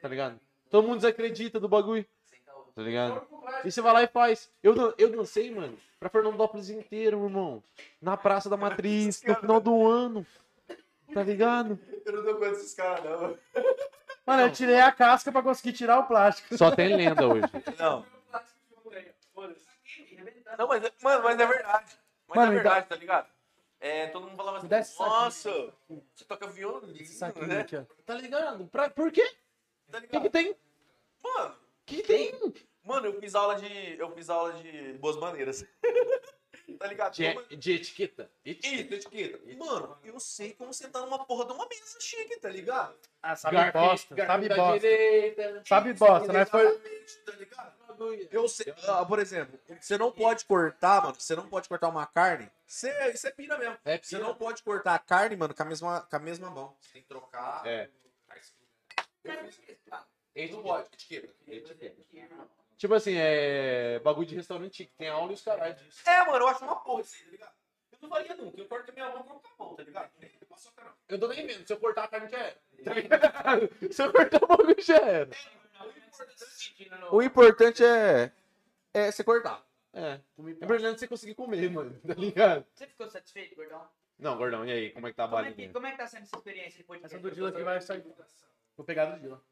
tá 0.00 0.08
ligado? 0.08 0.38
Todo 0.70 0.86
mundo 0.86 0.96
desacredita 0.96 1.58
do 1.58 1.68
bagulho, 1.68 2.06
tá 2.74 2.82
ligado? 2.82 3.22
E 3.64 3.70
você 3.70 3.80
vai 3.80 3.92
lá 3.92 4.02
e 4.02 4.06
faz. 4.06 4.50
Eu, 4.62 4.94
eu 4.96 5.10
dancei, 5.10 5.52
mano, 5.52 5.76
pra 5.98 6.08
Fernandópolis 6.08 6.70
inteiro, 6.70 7.18
meu 7.18 7.26
irmão. 7.28 7.62
Na 8.00 8.16
Praça 8.16 8.48
da 8.48 8.56
Matriz, 8.56 9.22
no 9.22 9.34
final 9.34 9.60
do 9.60 9.86
ano. 9.86 10.26
Tá 11.12 11.24
ligado? 11.24 11.76
Eu 12.06 12.12
não 12.12 12.22
dou 12.22 12.34
conta 12.34 12.50
desses 12.50 12.72
caras, 12.74 13.04
não. 13.04 13.36
Mano, 14.24 14.42
eu 14.42 14.52
tirei 14.52 14.78
a 14.80 14.92
casca 14.92 15.32
pra 15.32 15.42
conseguir 15.42 15.72
tirar 15.72 15.98
o 15.98 16.06
plástico. 16.06 16.56
Só 16.56 16.70
tem 16.70 16.94
lenda 16.94 17.26
hoje. 17.26 17.46
Não. 17.76 18.06
Não, 20.58 20.66
mas, 20.68 20.84
é- 20.84 20.92
mano, 21.02 21.22
mas 21.24 21.40
é 21.40 21.46
verdade. 21.46 21.98
Mas 22.28 22.36
Mano, 22.36 22.52
é 22.52 22.56
dá- 22.56 22.62
verdade, 22.62 22.86
tá 22.88 22.96
ligado? 22.96 23.28
É, 23.80 24.06
todo 24.08 24.26
mundo 24.26 24.36
falava 24.36 24.58
assim, 24.58 24.68
nossa, 24.98 25.72
você 26.14 26.24
toca 26.26 26.46
violino, 26.46 26.92
né? 27.46 27.60
aqui. 27.60 27.86
Tá 28.04 28.14
ligado? 28.14 28.66
Pra, 28.68 28.90
por 28.90 29.10
quê? 29.10 29.26
Tá 29.90 29.98
O 29.98 30.02
que, 30.02 30.20
que 30.20 30.30
tem? 30.30 30.52
O 30.52 30.56
Mano, 31.22 31.56
que, 31.86 31.96
que 31.96 32.02
tem? 32.02 32.54
mano, 32.84 33.06
eu 33.06 33.18
fiz 33.20 33.34
aula 33.34 33.56
de. 33.56 33.98
Eu 33.98 34.10
fiz 34.12 34.28
aula 34.30 34.52
de 34.54 34.92
boas 34.94 35.16
maneiras. 35.16 35.64
tá 36.78 36.86
ligado? 36.86 37.12
De, 37.14 37.56
de 37.56 37.72
etiqueta. 37.72 38.30
Isso, 38.44 38.66
etiqueta. 38.94 39.38
Mano, 39.56 39.98
eu 40.04 40.18
sei 40.20 40.52
como 40.54 40.72
sentar 40.72 41.02
numa 41.02 41.24
porra 41.24 41.44
de 41.46 41.52
uma 41.52 41.66
mesa 41.68 42.00
chique, 42.00 42.38
tá 42.40 42.48
ligado? 42.48 42.96
Ah, 43.22 43.36
sabe 43.36 43.56
Garfo- 43.56 43.78
bosta, 43.78 44.16
sabe 44.16 44.48
bosta. 44.48 44.80
direita. 44.80 45.62
Sabe 45.66 45.92
bosta, 45.94 46.32
né? 46.32 46.44
Foi... 46.46 46.78
Tá 47.24 47.32
ligado? 47.32 47.80
Eu 48.30 48.48
sei, 48.48 48.72
ah, 48.88 49.04
por 49.04 49.18
exemplo, 49.18 49.60
você 49.78 49.98
não 49.98 50.10
pode 50.10 50.44
cortar, 50.46 51.02
mano, 51.02 51.14
você 51.18 51.36
não 51.36 51.46
pode 51.48 51.68
cortar 51.68 51.88
uma 51.88 52.06
carne. 52.06 52.50
Você, 52.66 52.90
isso 53.12 53.26
é 53.26 53.30
pira 53.30 53.58
mesmo. 53.58 53.76
É 53.84 53.98
Você 53.98 54.16
pira. 54.16 54.26
não 54.26 54.34
pode 54.34 54.62
cortar 54.62 54.94
a 54.94 54.98
carne, 54.98 55.36
mano, 55.36 55.54
com 55.54 55.62
a 55.62 55.66
mesma, 55.66 56.00
com 56.00 56.16
a 56.16 56.18
mesma 56.18 56.48
mão. 56.50 56.74
Você 56.80 56.92
tem 56.94 57.02
que 57.02 57.08
trocar. 57.08 57.66
É. 57.66 57.90
Eu 59.22 59.44
fiz- 59.44 60.52
Não 60.52 60.62
pode, 60.62 60.86
etiqueta. 60.94 61.34
Tipo 62.80 62.94
assim, 62.94 63.12
é 63.14 63.98
bagulho 63.98 64.26
de 64.26 64.34
restaurante 64.34 64.86
que 64.86 64.92
tem 64.94 65.06
aula 65.06 65.32
e 65.32 65.34
os 65.34 65.42
caralho. 65.42 65.76
É, 66.06 66.24
mano, 66.24 66.38
eu 66.38 66.48
acho 66.48 66.64
uma 66.64 66.76
porra 66.76 67.02
isso 67.02 67.14
aí, 67.14 67.24
tá 67.24 67.30
ligado? 67.30 67.52
Eu 67.92 67.98
não 68.00 68.08
faria 68.08 68.34
nunca. 68.36 68.58
Eu 68.58 68.68
corto 68.68 68.90
a 68.90 68.94
minha 68.94 69.08
mão, 69.10 69.18
eu 69.18 69.24
corto 69.24 69.42
com 69.42 69.62
a 69.62 69.66
mão, 69.66 69.76
tá 69.76 69.82
ligado? 69.82 70.10
Nem 70.18 70.30
passou 70.48 70.72
a 70.74 70.80
cara. 70.80 70.94
Eu 71.06 71.20
tô 71.20 71.28
nem 71.28 71.46
vendo. 71.46 71.66
Se 71.66 71.72
eu 71.74 71.76
cortar 71.76 72.04
a 72.04 72.08
carne 72.08 72.30
já 72.30 72.38
era. 72.38 72.56
Tá 72.82 72.94
ligado? 72.94 73.70
Se 73.92 74.02
eu 74.02 74.10
cortar 74.10 74.42
o 74.42 74.46
bagulho 74.46 74.80
já 74.80 74.96
era. 74.96 75.30
O 77.12 77.20
importante 77.20 77.84
é, 77.84 78.32
é 78.94 79.12
você 79.12 79.22
cortar. 79.24 79.62
É. 79.92 80.18
É 80.38 80.64
importante 80.64 81.00
você 81.00 81.06
conseguir 81.06 81.34
comer, 81.34 81.70
mano. 81.70 82.00
Tá 82.00 82.14
ligado? 82.14 82.64
Você 82.72 82.86
ficou 82.86 83.10
satisfeito, 83.10 83.56
gordão? 83.56 83.86
Não, 84.18 84.38
gordão, 84.38 84.64
e 84.64 84.72
aí? 84.72 84.90
Como 84.92 85.06
é 85.06 85.10
que 85.10 85.16
tá 85.18 85.24
a 85.24 85.28
Como 85.28 85.40
é, 85.40 85.44
que, 85.44 85.50
balinha? 85.50 85.72
como 85.74 85.86
é 85.86 85.90
que 85.90 85.98
tá 85.98 86.06
sendo 86.06 86.22
essa 86.22 86.36
experiência 86.36 86.78
de 86.78 86.84
podcast? 86.84 87.14
Essa 87.14 87.22
do 87.22 87.30
Dila 87.30 87.50
aqui 87.50 87.62
vai 87.62 87.78
sair. 87.82 88.02
Vou 88.74 88.86
pegar 88.86 89.04
do 89.04 89.20
Dila. 89.20 89.42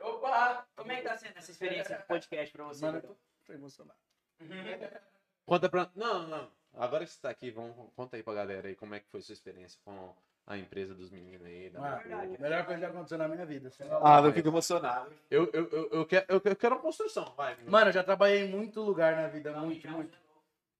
Opa! 0.00 0.66
Como 0.76 0.92
é 0.92 0.96
que 0.96 1.02
tá 1.02 1.16
sendo 1.16 1.36
essa 1.36 1.50
experiência 1.50 1.96
de 1.96 2.04
podcast 2.04 2.52
pra 2.52 2.64
você? 2.64 2.84
Mano, 2.84 2.98
eu 2.98 3.02
tô, 3.02 3.16
tô 3.46 3.52
emocionado. 3.52 3.98
Conta 5.46 5.68
pra. 5.68 5.90
Não, 5.94 6.26
não. 6.26 6.50
Agora 6.74 7.04
que 7.04 7.10
você 7.10 7.20
tá 7.20 7.30
aqui, 7.30 7.50
vamos, 7.50 7.74
conta 7.94 8.16
aí 8.16 8.22
pra 8.22 8.34
galera 8.34 8.68
aí 8.68 8.74
como 8.74 8.94
é 8.94 9.00
que 9.00 9.08
foi 9.08 9.22
sua 9.22 9.32
experiência 9.32 9.80
com 9.82 10.14
a 10.46 10.58
empresa 10.58 10.94
dos 10.94 11.10
meninos 11.10 11.46
aí. 11.46 11.70
Da 11.70 11.80
Mano, 11.80 12.36
melhor 12.38 12.64
coisa 12.66 12.74
que 12.74 12.80
já 12.80 12.88
aconteceu 12.88 13.18
na 13.18 13.28
minha 13.28 13.46
vida. 13.46 13.70
Ah, 14.02 14.20
eu 14.20 14.32
fico 14.32 14.48
emocionado. 14.48 15.10
eu, 15.30 15.48
eu, 15.54 15.68
eu, 15.70 15.88
eu, 15.90 16.06
quero, 16.06 16.26
eu, 16.28 16.42
eu 16.44 16.56
quero 16.56 16.74
uma 16.74 16.82
construção, 16.82 17.32
vai. 17.34 17.56
Mano, 17.64 17.88
eu 17.88 17.92
já 17.92 18.04
trabalhei 18.04 18.44
em 18.44 18.50
muito 18.50 18.82
lugar 18.82 19.16
na 19.16 19.28
vida, 19.28 19.52
muito, 19.58 19.88
muito. 19.88 20.18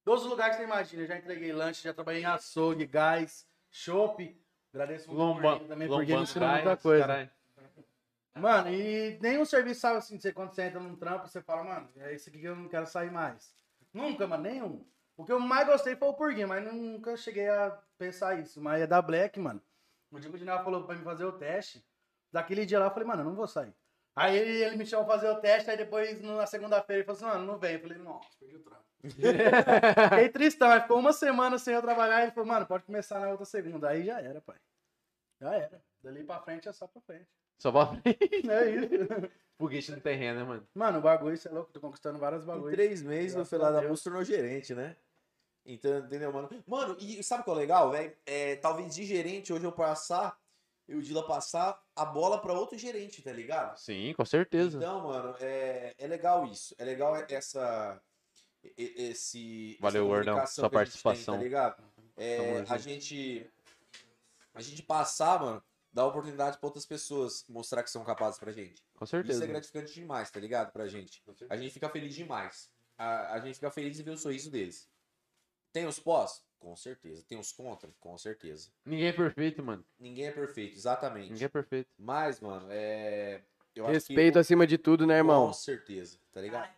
Todos 0.05 0.25
os 0.25 0.31
lugares 0.31 0.57
que 0.57 0.62
você 0.62 0.69
imagina. 0.69 1.03
Eu 1.03 1.07
já 1.07 1.17
entreguei 1.17 1.53
lanche, 1.53 1.83
já 1.83 1.95
trabalhei 1.95 2.23
em 2.23 2.27
açougue, 2.27 2.86
gás, 2.86 3.49
chopp. 3.70 4.39
Agradeço 4.73 5.09
muito 5.09 5.19
Lomba, 5.19 5.59
por 5.59 5.67
também, 5.67 5.89
porque 5.89 6.03
ele 6.03 6.12
lombando 6.12 6.23
ensinou 6.23 6.49
muita 6.49 6.77
coisa. 6.77 7.07
caralho. 7.07 7.31
Mano, 8.37 8.69
e 8.71 9.19
nenhum 9.21 9.45
serviço 9.45 9.81
sabe 9.81 9.97
assim, 9.97 10.19
você 10.19 10.33
quando 10.33 10.53
você 10.53 10.63
entra 10.63 10.79
num 10.79 10.95
trampo, 10.95 11.27
você 11.27 11.41
fala, 11.41 11.65
mano, 11.65 11.89
é 11.97 12.15
isso 12.15 12.29
aqui 12.29 12.39
que 12.39 12.47
eu 12.47 12.57
não 12.57 12.69
quero 12.69 12.87
sair 12.87 13.11
mais. 13.11 13.55
Nunca, 13.93 14.27
mano, 14.27 14.43
nenhum. 14.43 14.87
O 15.17 15.25
que 15.25 15.33
eu 15.33 15.41
mais 15.41 15.67
gostei 15.67 15.97
foi 15.97 16.09
o 16.09 16.15
Purguinho, 16.15 16.49
mas 16.49 16.63
nunca 16.63 17.17
cheguei 17.17 17.49
a 17.49 17.71
pensar 17.97 18.39
isso. 18.39 18.61
Mas 18.61 18.83
é 18.83 18.87
da 18.87 19.01
Black, 19.01 19.41
mano. 19.41 19.63
O 20.11 20.21
dia 20.21 20.29
que 20.29 20.37
o 20.37 20.39
Dinal 20.39 20.63
falou 20.63 20.85
pra 20.85 20.95
me 20.95 21.03
fazer 21.03 21.25
o 21.25 21.33
teste, 21.33 21.83
daquele 22.31 22.67
dia 22.67 22.79
lá 22.79 22.87
eu 22.87 22.91
falei, 22.91 23.09
mano, 23.09 23.23
eu 23.23 23.25
não 23.25 23.35
vou 23.35 23.49
sair. 23.49 23.75
Aí 24.15 24.37
ele, 24.37 24.65
ele 24.65 24.77
me 24.77 24.87
chamou 24.87 25.07
pra 25.07 25.15
fazer 25.15 25.31
o 25.31 25.41
teste, 25.41 25.71
aí 25.71 25.77
depois 25.77 26.21
na 26.21 26.47
segunda-feira 26.47 27.01
ele 27.01 27.07
falou 27.07 27.17
assim, 27.17 27.39
mano, 27.39 27.53
não 27.53 27.59
vem. 27.59 27.75
Eu 27.75 27.81
falei, 27.81 27.99
nossa, 27.99 28.29
perdi 28.39 28.57
o 28.57 28.61
trampo. 28.61 28.85
Fiquei 29.03 30.29
tristão, 30.29 30.71
aí 30.71 30.81
ficou 30.81 30.99
uma 30.99 31.13
semana 31.13 31.59
sem 31.59 31.75
eu 31.75 31.83
trabalhar, 31.83 32.23
ele 32.23 32.33
falou, 32.33 32.49
mano, 32.49 32.67
pode 32.67 32.85
começar 32.85 33.19
na 33.19 33.29
outra 33.29 33.47
segunda. 33.47 33.89
Aí 33.89 34.05
já 34.05 34.21
era, 34.21 34.41
pai. 34.41 34.57
Já 35.41 35.55
era. 35.55 35.83
Dali 36.03 36.25
pra 36.25 36.41
frente 36.41 36.69
é 36.69 36.73
só 36.73 36.87
pra 36.87 37.01
frente. 37.03 37.29
Só 37.59 37.73
pra 37.73 37.86
frente. 38.02 38.51
É 38.51 38.70
isso. 38.70 39.31
Foguete 39.59 39.91
no 39.93 40.01
terreno, 40.01 40.39
né, 40.41 40.44
mano? 40.44 40.68
Mano, 40.75 40.99
o 40.99 41.02
bagulho, 41.02 41.36
você 41.36 41.49
é 41.49 41.51
louco, 41.51 41.73
tô 41.73 41.81
conquistando 41.81 42.18
vários 42.18 42.44
Em 42.44 42.47
bagulhos. 42.47 42.75
três 42.75 43.02
meses, 43.02 43.33
o 43.33 43.36
Graças 43.36 43.51
Felado 43.51 43.78
a 43.78 43.81
da. 43.81 43.89
Música 43.89 44.10
tornou 44.10 44.25
gerente, 44.25 44.75
né? 44.75 44.97
Então, 45.65 45.99
entendeu, 45.99 46.33
mano? 46.33 46.49
Mano, 46.67 46.97
e 47.01 47.23
sabe 47.25 47.41
o 47.41 47.44
que 47.44 47.51
é 47.51 47.52
o 47.52 47.57
legal, 47.57 47.91
velho? 47.91 48.15
É, 48.26 48.57
talvez 48.57 48.94
de 48.94 49.05
gerente 49.05 49.52
hoje 49.52 49.65
eu 49.65 49.73
passar, 49.73 50.39
eu 50.86 50.99
e 50.99 51.01
o 51.01 51.02
Dila 51.02 51.26
passar 51.26 51.83
a 51.97 52.05
bola 52.05 52.41
pra 52.41 52.52
outro 52.52 52.78
gerente, 52.78 53.20
tá 53.23 53.33
ligado? 53.33 53.76
Sim, 53.78 54.12
com 54.15 54.25
certeza. 54.25 54.76
Então, 54.76 55.01
mano, 55.09 55.35
é, 55.41 55.94
é 55.99 56.07
legal 56.07 56.44
isso. 56.47 56.75
É 56.78 56.85
legal 56.85 57.17
essa. 57.28 58.01
Esse. 58.76 59.76
Valeu, 59.81 60.07
Gordão, 60.07 60.35
sua 60.47 60.47
gente 60.47 60.60
tem, 60.62 60.70
participação. 60.70 61.36
tá 61.36 61.43
ligado? 61.43 61.83
É, 62.17 62.65
a 62.68 62.76
gente. 62.78 63.49
A 64.55 64.60
gente 64.62 64.83
passar, 64.83 65.41
mano, 65.41 65.62
dá 65.97 66.05
oportunidade 66.07 66.58
pra 66.58 66.66
outras 66.66 66.84
pessoas 66.84 67.42
mostrar 67.49 67.83
que 67.83 67.91
são 67.91 68.05
capazes 68.05 68.39
pra 68.39 68.52
gente. 68.52 68.83
Com 68.94 69.05
Isso 69.05 69.10
certeza. 69.12 69.42
é 69.44 69.47
gratificante 69.47 69.94
demais, 69.94 70.31
tá 70.31 70.39
ligado? 70.39 70.70
Pra 70.70 70.86
gente. 70.86 71.23
A 71.49 71.57
gente 71.57 71.73
fica 71.73 71.89
feliz 71.89 72.15
demais. 72.15 72.70
A, 72.99 73.33
a 73.33 73.41
gente 73.41 73.55
fica 73.55 73.70
feliz 73.70 73.99
em 73.99 74.02
ver 74.02 74.10
o 74.10 74.18
sorriso 74.18 74.50
deles. 74.50 74.86
Tem 75.73 75.86
os 75.86 75.99
pós? 75.99 76.44
Com 76.58 76.76
certeza. 76.76 77.25
Tem 77.26 77.39
os 77.39 77.50
contra? 77.50 77.91
Com 77.99 78.16
certeza. 78.18 78.68
Ninguém 78.84 79.07
é 79.08 79.12
perfeito, 79.12 79.62
mano. 79.62 79.83
Ninguém 79.99 80.26
é 80.26 80.31
perfeito, 80.33 80.76
exatamente. 80.76 81.31
Ninguém 81.33 81.47
é 81.47 81.49
perfeito. 81.49 81.89
Mas, 81.99 82.41
mano, 82.41 82.66
é. 82.70 83.41
Eu 83.75 83.84
acho 83.84 83.92
Respeito 83.94 84.34
que, 84.34 84.39
acima 84.39 84.66
de 84.66 84.76
tudo, 84.78 85.07
né, 85.07 85.15
Com 85.15 85.18
irmão? 85.18 85.52
certeza, 85.52 86.18
tá 86.33 86.41
ligado? 86.41 86.70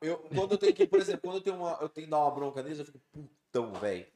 Eu, 0.00 0.18
quando 0.18 0.52
eu 0.52 0.58
tenho 0.58 0.74
que, 0.74 0.86
por 0.86 0.98
exemplo, 1.00 1.20
quando 1.22 1.36
eu 1.36 1.40
tenho, 1.42 1.56
uma, 1.56 1.78
eu 1.80 1.88
tenho 1.88 2.06
que 2.06 2.10
dar 2.10 2.18
uma 2.18 2.30
bronca 2.32 2.62
neles, 2.62 2.78
eu 2.80 2.84
fico 2.84 3.00
putão, 3.12 3.72
velho. 3.74 4.06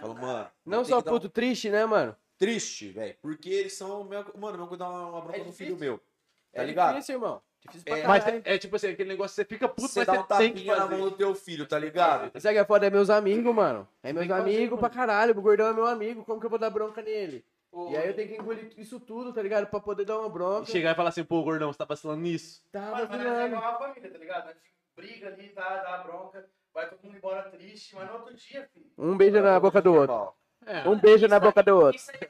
Falo, 0.00 0.14
mano. 0.14 0.50
Não 0.64 0.84
só 0.84 1.00
dar 1.00 1.10
um- 1.10 1.14
puto 1.14 1.28
triste, 1.28 1.70
né, 1.70 1.86
mano? 1.86 2.16
Triste, 2.44 2.88
velho. 2.90 3.16
Porque 3.22 3.48
eles 3.50 3.72
são. 3.74 4.04
Meu, 4.04 4.24
mano, 4.36 4.62
eu 4.62 4.66
vou 4.66 4.76
dar 4.76 4.88
uma, 4.88 5.06
uma 5.08 5.20
bronca 5.20 5.38
É 5.38 5.44
no 5.44 5.52
filho 5.52 5.76
meu. 5.76 5.98
Tá 6.52 6.62
É 6.62 6.64
ligado? 6.64 6.92
difícil, 6.94 7.14
irmão. 7.16 7.40
Difícil 7.60 7.84
pra 7.86 7.98
É, 7.98 8.06
Mas 8.06 8.26
é, 8.26 8.42
é 8.44 8.58
tipo 8.58 8.76
assim, 8.76 8.88
aquele 8.88 9.08
negócio, 9.08 9.34
você 9.34 9.44
fica 9.44 9.66
puto, 9.68 9.88
Você 9.88 10.00
mas 10.00 10.06
dá 10.06 10.12
você 10.14 10.18
um 10.20 10.38
tem 10.38 10.52
que 10.52 10.64
tapinha 10.66 10.76
na 10.76 10.82
fazer. 10.82 10.96
mão 10.96 11.08
do 11.10 11.16
teu 11.16 11.34
filho, 11.34 11.66
tá 11.66 11.78
ligado? 11.78 12.30
Sabe 12.40 12.54
que 12.54 12.60
é 12.60 12.64
foda? 12.64 12.86
É 12.86 12.90
meus 12.90 13.08
amigos, 13.10 13.54
mano. 13.54 13.88
É 14.02 14.12
meus 14.12 14.26
fazer, 14.26 14.40
amigos 14.42 14.78
pra 14.78 14.90
caralho. 14.90 15.36
O 15.36 15.40
gordão 15.42 15.68
é 15.68 15.72
meu 15.72 15.86
amigo. 15.86 16.24
Como 16.24 16.38
que 16.38 16.46
eu 16.46 16.50
vou 16.50 16.58
dar 16.58 16.70
bronca 16.70 17.00
nele? 17.02 17.44
Ô, 17.72 17.90
E 17.90 17.96
aí 17.96 18.06
eu 18.06 18.14
tenho 18.14 18.28
que 18.28 18.34
engolir 18.36 18.70
isso 18.78 19.00
tudo, 19.00 19.32
tá 19.32 19.42
ligado? 19.42 19.66
Pra 19.66 19.80
poder 19.80 20.04
dar 20.04 20.18
uma 20.18 20.28
bronca. 20.28 20.68
E 20.68 20.72
chegar 20.72 20.92
e 20.92 20.94
falar 20.94 21.08
assim, 21.08 21.24
pô, 21.24 21.42
gordão, 21.42 21.72
você 21.72 21.78
tá 21.78 21.84
vacilando 21.86 22.20
nisso. 22.20 22.62
Tá 22.70 22.80
Mano, 22.80 22.92
mas 22.92 23.08
nós 23.08 23.20
é 23.20 23.24
vacilando. 23.30 23.56
igual 23.56 23.74
a 23.74 23.78
família, 23.78 24.10
tá 24.12 24.18
ligado? 24.18 24.44
Nós 24.46 24.56
briga 24.94 25.26
ali, 25.28 25.48
tá, 25.48 25.76
dá 25.82 25.98
bronca, 26.04 26.48
vai 26.72 26.88
todo 26.88 27.02
mundo 27.02 27.16
embora 27.16 27.42
triste, 27.50 27.96
mas 27.96 28.06
no 28.08 28.14
outro 28.14 28.34
dia, 28.34 28.68
filho. 28.72 28.86
Um 28.96 29.16
beijo 29.16 29.40
na 29.40 29.58
boca 29.58 29.82
do 29.82 29.92
outro. 29.94 30.32
É, 30.66 30.88
Um 30.88 30.98
beijo 30.98 31.26
na 31.28 31.38
boca 31.40 31.62
do 31.62 31.76
outro. 31.76 31.96
Isso 31.96 32.10
aí 32.10 32.28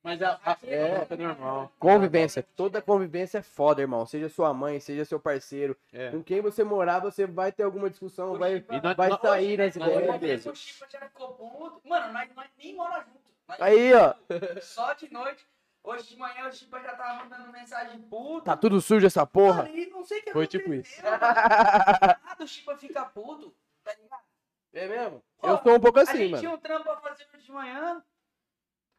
mas 0.00 0.22
a, 0.22 0.38
a, 0.44 0.56
É. 0.62 1.06
é 1.10 1.16
normal. 1.16 1.70
Convivência. 1.78 2.46
Toda 2.56 2.80
convivência 2.80 3.38
é 3.38 3.42
foda, 3.42 3.82
irmão. 3.82 4.06
Seja 4.06 4.28
sua 4.30 4.54
mãe, 4.54 4.80
seja 4.80 5.04
seu 5.04 5.20
parceiro. 5.20 5.76
É. 5.92 6.10
Com 6.10 6.22
quem 6.22 6.40
você 6.40 6.64
morar, 6.64 7.00
você 7.00 7.26
vai 7.26 7.52
ter 7.52 7.64
alguma 7.64 7.90
discussão, 7.90 8.38
vai, 8.38 8.64
nós- 8.70 8.96
vai 8.96 9.08
nós- 9.10 9.20
sair 9.20 9.58
nas 9.58 9.76
nós- 9.76 9.88
ideias. 9.90 10.20
vez 10.20 10.46
o 10.46 10.54
Chipa 10.54 10.86
já 10.88 11.00
ficou 11.00 11.34
puto. 11.34 11.82
Mano, 11.86 12.12
nós, 12.12 12.28
nós 12.34 12.46
nem 12.56 12.74
mora 12.76 13.00
junto. 13.04 13.20
Nós 13.48 13.60
Aí, 13.60 13.92
ó. 13.92 14.14
Só 14.62 14.94
de 14.94 15.12
noite. 15.12 15.44
Hoje 15.84 16.04
de 16.08 16.16
manhã 16.16 16.46
o 16.48 16.52
Chipa 16.52 16.80
já 16.80 16.94
tava 16.94 17.24
mandando 17.24 17.52
mensagem 17.52 18.00
puta. 18.02 18.44
Tá 18.46 18.56
tudo 18.56 18.80
sujo 18.80 19.06
essa 19.06 19.26
porra. 19.26 19.64
Mano, 19.64 19.76
e 19.76 19.86
não 19.90 20.04
sei 20.04 20.20
o 20.20 20.22
que 20.22 20.32
Foi 20.32 20.46
tipo. 20.46 20.70
Nada, 21.02 22.18
o 22.40 22.46
Chipa 22.46 22.76
fica 22.78 23.04
puto. 23.04 23.52
Tá 23.84 23.92
ligado? 23.94 24.27
É 24.72 24.86
mesmo? 24.86 25.24
Pô, 25.38 25.48
Eu 25.48 25.58
sou 25.58 25.74
um 25.76 25.80
pouco 25.80 25.98
a 25.98 26.02
assim, 26.02 26.18
gente 26.18 26.30
mano. 26.32 26.40
tinha 26.42 26.54
um 26.54 26.58
trampo 26.58 26.84
pra 26.84 26.96
fazer 27.00 27.26
hoje 27.34 27.44
de 27.44 27.52
manhã. 27.52 28.04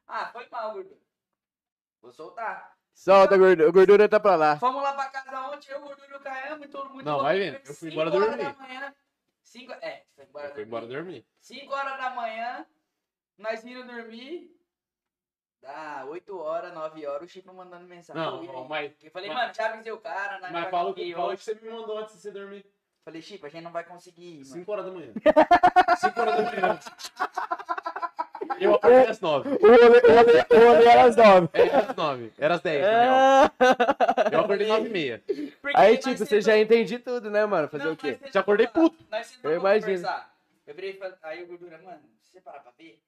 Ah, 0.08 0.28
foi 0.32 0.48
mal, 0.50 0.74
gordura. 0.74 1.00
Vou 2.02 2.12
soltar. 2.12 2.78
Solta, 2.94 3.38
gordura. 3.38 3.72
Gordura 3.72 4.10
tá 4.10 4.20
pra 4.20 4.36
lá. 4.36 4.58
Fomos 4.58 4.82
lá 4.82 4.94
pra 4.94 5.10
casa 5.10 5.48
ontem, 5.50 5.72
eu, 5.72 5.80
gordura 5.82 6.12
e 6.12 6.16
o 6.16 6.20
Caio, 6.20 6.70
todo 6.70 6.90
mundo. 6.90 7.04
Não, 7.04 7.12
louco. 7.14 7.26
vai 7.26 7.40
vendo, 7.40 7.56
eu 7.56 7.66
fui 7.66 7.74
Cinco 7.76 7.94
embora 7.94 8.10
horas 8.10 8.22
dormir. 8.30 8.44
Da 8.44 8.54
manhã, 8.68 8.96
cinco, 9.44 9.72
é, 9.74 10.06
foi 10.16 10.26
embora 10.26 10.46
Foi 10.48 10.54
dormir. 10.56 10.68
embora 10.68 10.88
dormir. 10.88 11.26
5 11.40 11.74
horas 11.74 11.98
da 11.98 12.10
manhã, 12.12 12.66
nós 13.38 13.64
indo 13.64 13.84
dormir. 13.86 14.56
Dá 15.62 16.06
8 16.08 16.38
horas, 16.40 16.74
9 16.74 17.06
horas, 17.06 17.24
o 17.24 17.28
Chico 17.32 17.54
mandando 17.54 17.86
mensagem. 17.86 18.22
Não, 18.22 18.42
não, 18.44 18.64
mas, 18.66 18.94
Eu 19.04 19.12
falei, 19.12 19.28
mas- 19.30 19.38
mano, 19.38 19.54
já 19.54 19.68
avisei 19.74 19.92
o 19.92 20.00
cara, 20.00 20.40
nós 20.40 20.52
mas 20.52 20.62
vai 20.64 20.72
fala 20.72 20.90
o 20.90 20.94
que, 20.94 21.04
que 21.14 21.14
você 21.38 21.54
me 21.56 21.70
mandou 21.70 21.98
antes 22.00 22.16
de 22.16 22.22
você 22.22 22.32
dormir. 22.32 22.66
Falei, 23.04 23.22
Chico, 23.22 23.46
a 23.46 23.50
gente 23.50 23.64
não 23.64 23.72
vai 23.72 23.84
conseguir 23.84 24.42
ir, 24.42 24.46
mano. 24.46 24.46
5 24.46 24.72
horas 24.72 24.86
da 24.86 24.92
manhã. 24.92 25.14
5 25.98 26.22
horas 26.22 26.36
da 26.36 26.44
manhã. 26.44 26.80
Eu 28.60 28.76
acordei 28.76 29.08
às 29.08 29.20
9. 29.20 29.50
O 29.50 29.52
rolê, 29.54 29.78
o 29.78 29.90
rolê, 29.90 30.46
o 30.50 30.74
rolê 30.74 30.86
era 30.86 31.04
às 31.06 31.16
nove. 31.16 31.50
Era 31.54 31.80
às 31.80 31.96
9. 31.96 32.34
Era 32.38 32.56
às 32.56 32.62
10, 32.62 32.82
na 32.82 33.02
real. 33.02 33.16
Ah. 33.16 33.52
Eu 34.32 34.40
acordei 34.42 34.68
9 34.68 34.88
e 34.88 34.92
meia. 34.92 35.24
Aí, 35.76 35.98
tipo, 35.98 36.18
você 36.18 36.42
já 36.42 36.58
entendi 36.58 37.00
tudo, 37.00 37.30
né, 37.30 37.46
mano? 37.46 37.68
Fazer 37.70 37.86
Não, 37.86 37.94
o 37.94 37.98
quê? 37.98 38.20
Já 38.32 38.42
acordei 38.42 38.68
puto. 38.68 38.98
Nós 39.10 39.28
sentamos 39.28 39.56
Eu 39.56 39.60
imagino. 39.60 40.08
Eu 40.68 40.76
virei 40.76 40.92
e 40.92 40.94
falei, 40.98 41.16
aí 41.24 41.44
o 41.44 41.48
Gordura, 41.48 41.78
mano, 41.80 42.02
se 42.22 42.32
você 42.32 42.42
parar 42.42 42.60
pra 42.60 42.72
ver, 42.78 43.02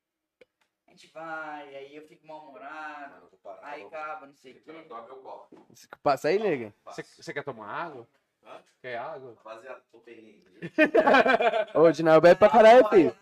a 0.87 0.91
gente 0.91 1.07
vai, 1.13 1.75
aí 1.75 1.95
eu 1.95 2.01
fico 2.07 2.25
mal-humorado, 2.25 3.29
aí 3.61 3.81
tá 3.85 3.99
acaba, 3.99 4.27
não 4.27 4.35
sei 4.35 4.53
o 4.53 4.55
quê. 4.55 4.87
Passa 6.01 6.29
aí, 6.29 6.39
nega. 6.39 6.73
Você 7.19 7.33
quer 7.33 7.43
tomar 7.43 7.67
água? 7.67 8.07
Hã? 8.45 8.61
Quer 8.81 8.97
água? 8.97 9.33
Rapaziada, 9.43 9.81
tô 9.91 9.99
bem. 9.99 10.43
Ô, 11.73 11.91
Dinal, 11.91 12.19
bebe 12.21 12.39
pra 12.39 12.49
caralho, 12.49 12.87
filho. 12.89 13.15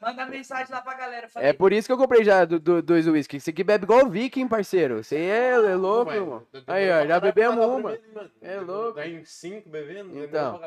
Manda 0.00 0.26
mensagem 0.26 0.72
lá 0.74 0.80
pra 0.82 0.94
galera. 0.94 1.28
Falei, 1.28 1.48
É 1.48 1.52
por 1.52 1.72
isso 1.72 1.86
que 1.86 1.92
eu 1.92 1.96
comprei 1.98 2.24
já 2.24 2.44
do- 2.44 2.58
do- 2.58 2.82
dois 2.82 3.06
whisky. 3.06 3.38
Você 3.38 3.52
que 3.52 3.62
bebe 3.62 3.84
igual 3.84 4.06
o 4.06 4.10
Viking, 4.10 4.48
parceiro. 4.48 5.02
Você 5.04 5.16
é, 5.16 5.50
é 5.52 5.74
louco, 5.76 6.10
irmão. 6.12 6.46
Aí, 6.66 6.90
ó, 6.90 7.06
já 7.06 7.20
bebemos 7.20 7.64
uma. 7.64 7.92
primeiro. 7.92 8.32
É 8.40 8.58
louco. 8.60 8.94
Daí 8.94 9.14
em 9.14 9.24
5 9.24 9.68
bebendo, 9.68 10.18
Então. 10.18 10.60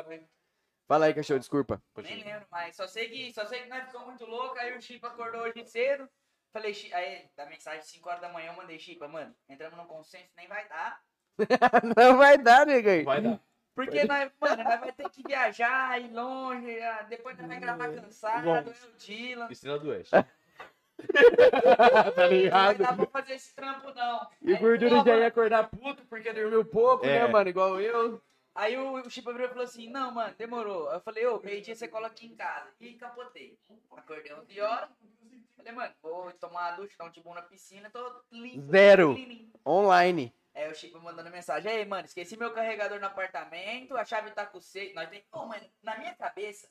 Fala 0.86 1.04
aí, 1.06 1.12
cachorro, 1.14 1.38
desculpa. 1.38 1.82
Nem 1.98 2.24
lembro 2.24 2.46
mais. 2.50 2.74
Só 2.74 2.86
sei 2.86 3.08
que, 3.10 3.30
só 3.34 3.44
sei 3.44 3.60
que 3.62 3.68
nós 3.68 3.84
ficamos 3.84 4.06
muito 4.08 4.24
loucos. 4.24 4.58
Aí 4.58 4.74
o 4.74 4.80
Chico 4.80 5.06
acordou 5.06 5.42
hoje 5.42 5.62
cedo. 5.66 6.08
Falei, 6.50 6.74
aí, 6.94 7.28
da 7.36 7.44
mensagem 7.44 7.82
5 7.82 8.08
horas 8.08 8.22
da 8.22 8.30
manhã, 8.30 8.50
eu 8.52 8.56
mandei, 8.56 8.78
Chico, 8.78 9.06
mano, 9.06 9.34
entramos 9.50 9.76
num 9.76 9.84
consenso, 9.84 10.30
nem 10.34 10.48
vai 10.48 10.66
dar. 10.66 10.98
Não 11.96 12.16
vai 12.16 12.38
dar, 12.38 12.66
nega. 12.66 13.04
Vai 13.04 13.20
dar. 13.20 13.40
Porque 13.74 14.04
nós, 14.04 14.30
mano, 14.40 14.64
nós 14.64 14.80
vai 14.80 14.92
ter 14.92 15.08
que 15.08 15.22
viajar, 15.26 16.00
ir 16.00 16.12
longe, 16.12 16.80
ah, 16.80 17.06
depois 17.08 17.38
nós 17.38 17.46
vai 17.46 17.60
gravar 17.60 17.88
cansado, 17.92 18.48
eu 18.48 18.74
Dylan. 18.98 19.48
Estrela 19.50 19.78
do 19.78 19.90
Oeste. 19.90 20.10
Tá 20.98 22.04
Não 22.06 22.12
vai 22.16 22.28
ligado? 22.28 22.78
dar 22.78 22.96
pra 22.96 23.06
fazer 23.06 23.34
esse 23.34 23.54
trampo, 23.54 23.92
não. 23.94 24.26
E 24.42 24.52
o 24.52 24.58
gordura 24.58 24.90
já 24.96 25.04
mano, 25.04 25.18
ia 25.20 25.26
acordar 25.28 25.68
puto 25.70 26.04
porque 26.06 26.32
dormiu 26.32 26.64
pouco, 26.64 27.06
É. 27.06 27.20
né, 27.20 27.26
mano? 27.28 27.48
Igual 27.48 27.80
eu. 27.80 28.20
Aí 28.52 28.76
o, 28.76 28.94
o 28.94 29.08
Chico 29.10 29.30
virou 29.32 29.46
e 29.46 29.50
falou 29.50 29.62
assim, 29.62 29.88
não, 29.88 30.10
mano, 30.12 30.34
demorou. 30.36 30.88
Aí 30.88 30.96
eu 30.96 31.00
falei, 31.00 31.24
ô, 31.26 31.40
meio-dia 31.40 31.76
você 31.76 31.86
cola 31.86 32.08
aqui 32.08 32.26
em 32.26 32.34
casa. 32.34 32.66
E 32.80 32.94
capotei. 32.94 33.56
Acordei 33.96 34.34
11 34.34 34.60
horas. 34.60 34.88
Falei, 35.56 35.72
mano, 35.72 35.94
vou 36.02 36.32
tomar 36.32 36.70
uma 36.70 36.76
ducha, 36.78 36.96
dar 36.98 37.04
um 37.04 37.10
tibum 37.10 37.32
na 37.34 37.42
piscina, 37.42 37.88
tô 37.90 38.20
limpo. 38.32 38.66
Zero. 38.68 39.16
Online. 39.64 40.34
Aí 40.58 40.68
o 40.70 40.74
Chico 40.74 41.00
mandando 41.00 41.30
mensagem, 41.30 41.70
aí, 41.70 41.84
mano, 41.86 42.04
esqueci 42.04 42.36
meu 42.36 42.50
carregador 42.52 42.98
no 42.98 43.06
apartamento, 43.06 43.96
a 43.96 44.04
chave 44.04 44.30
tá 44.32 44.44
com 44.44 44.60
você. 44.60 44.92
Nós 44.94 45.08
tem. 45.08 45.22
Ô, 45.32 45.46
mano, 45.46 45.62
na 45.82 45.96
minha 45.96 46.12
cabeça, 46.16 46.68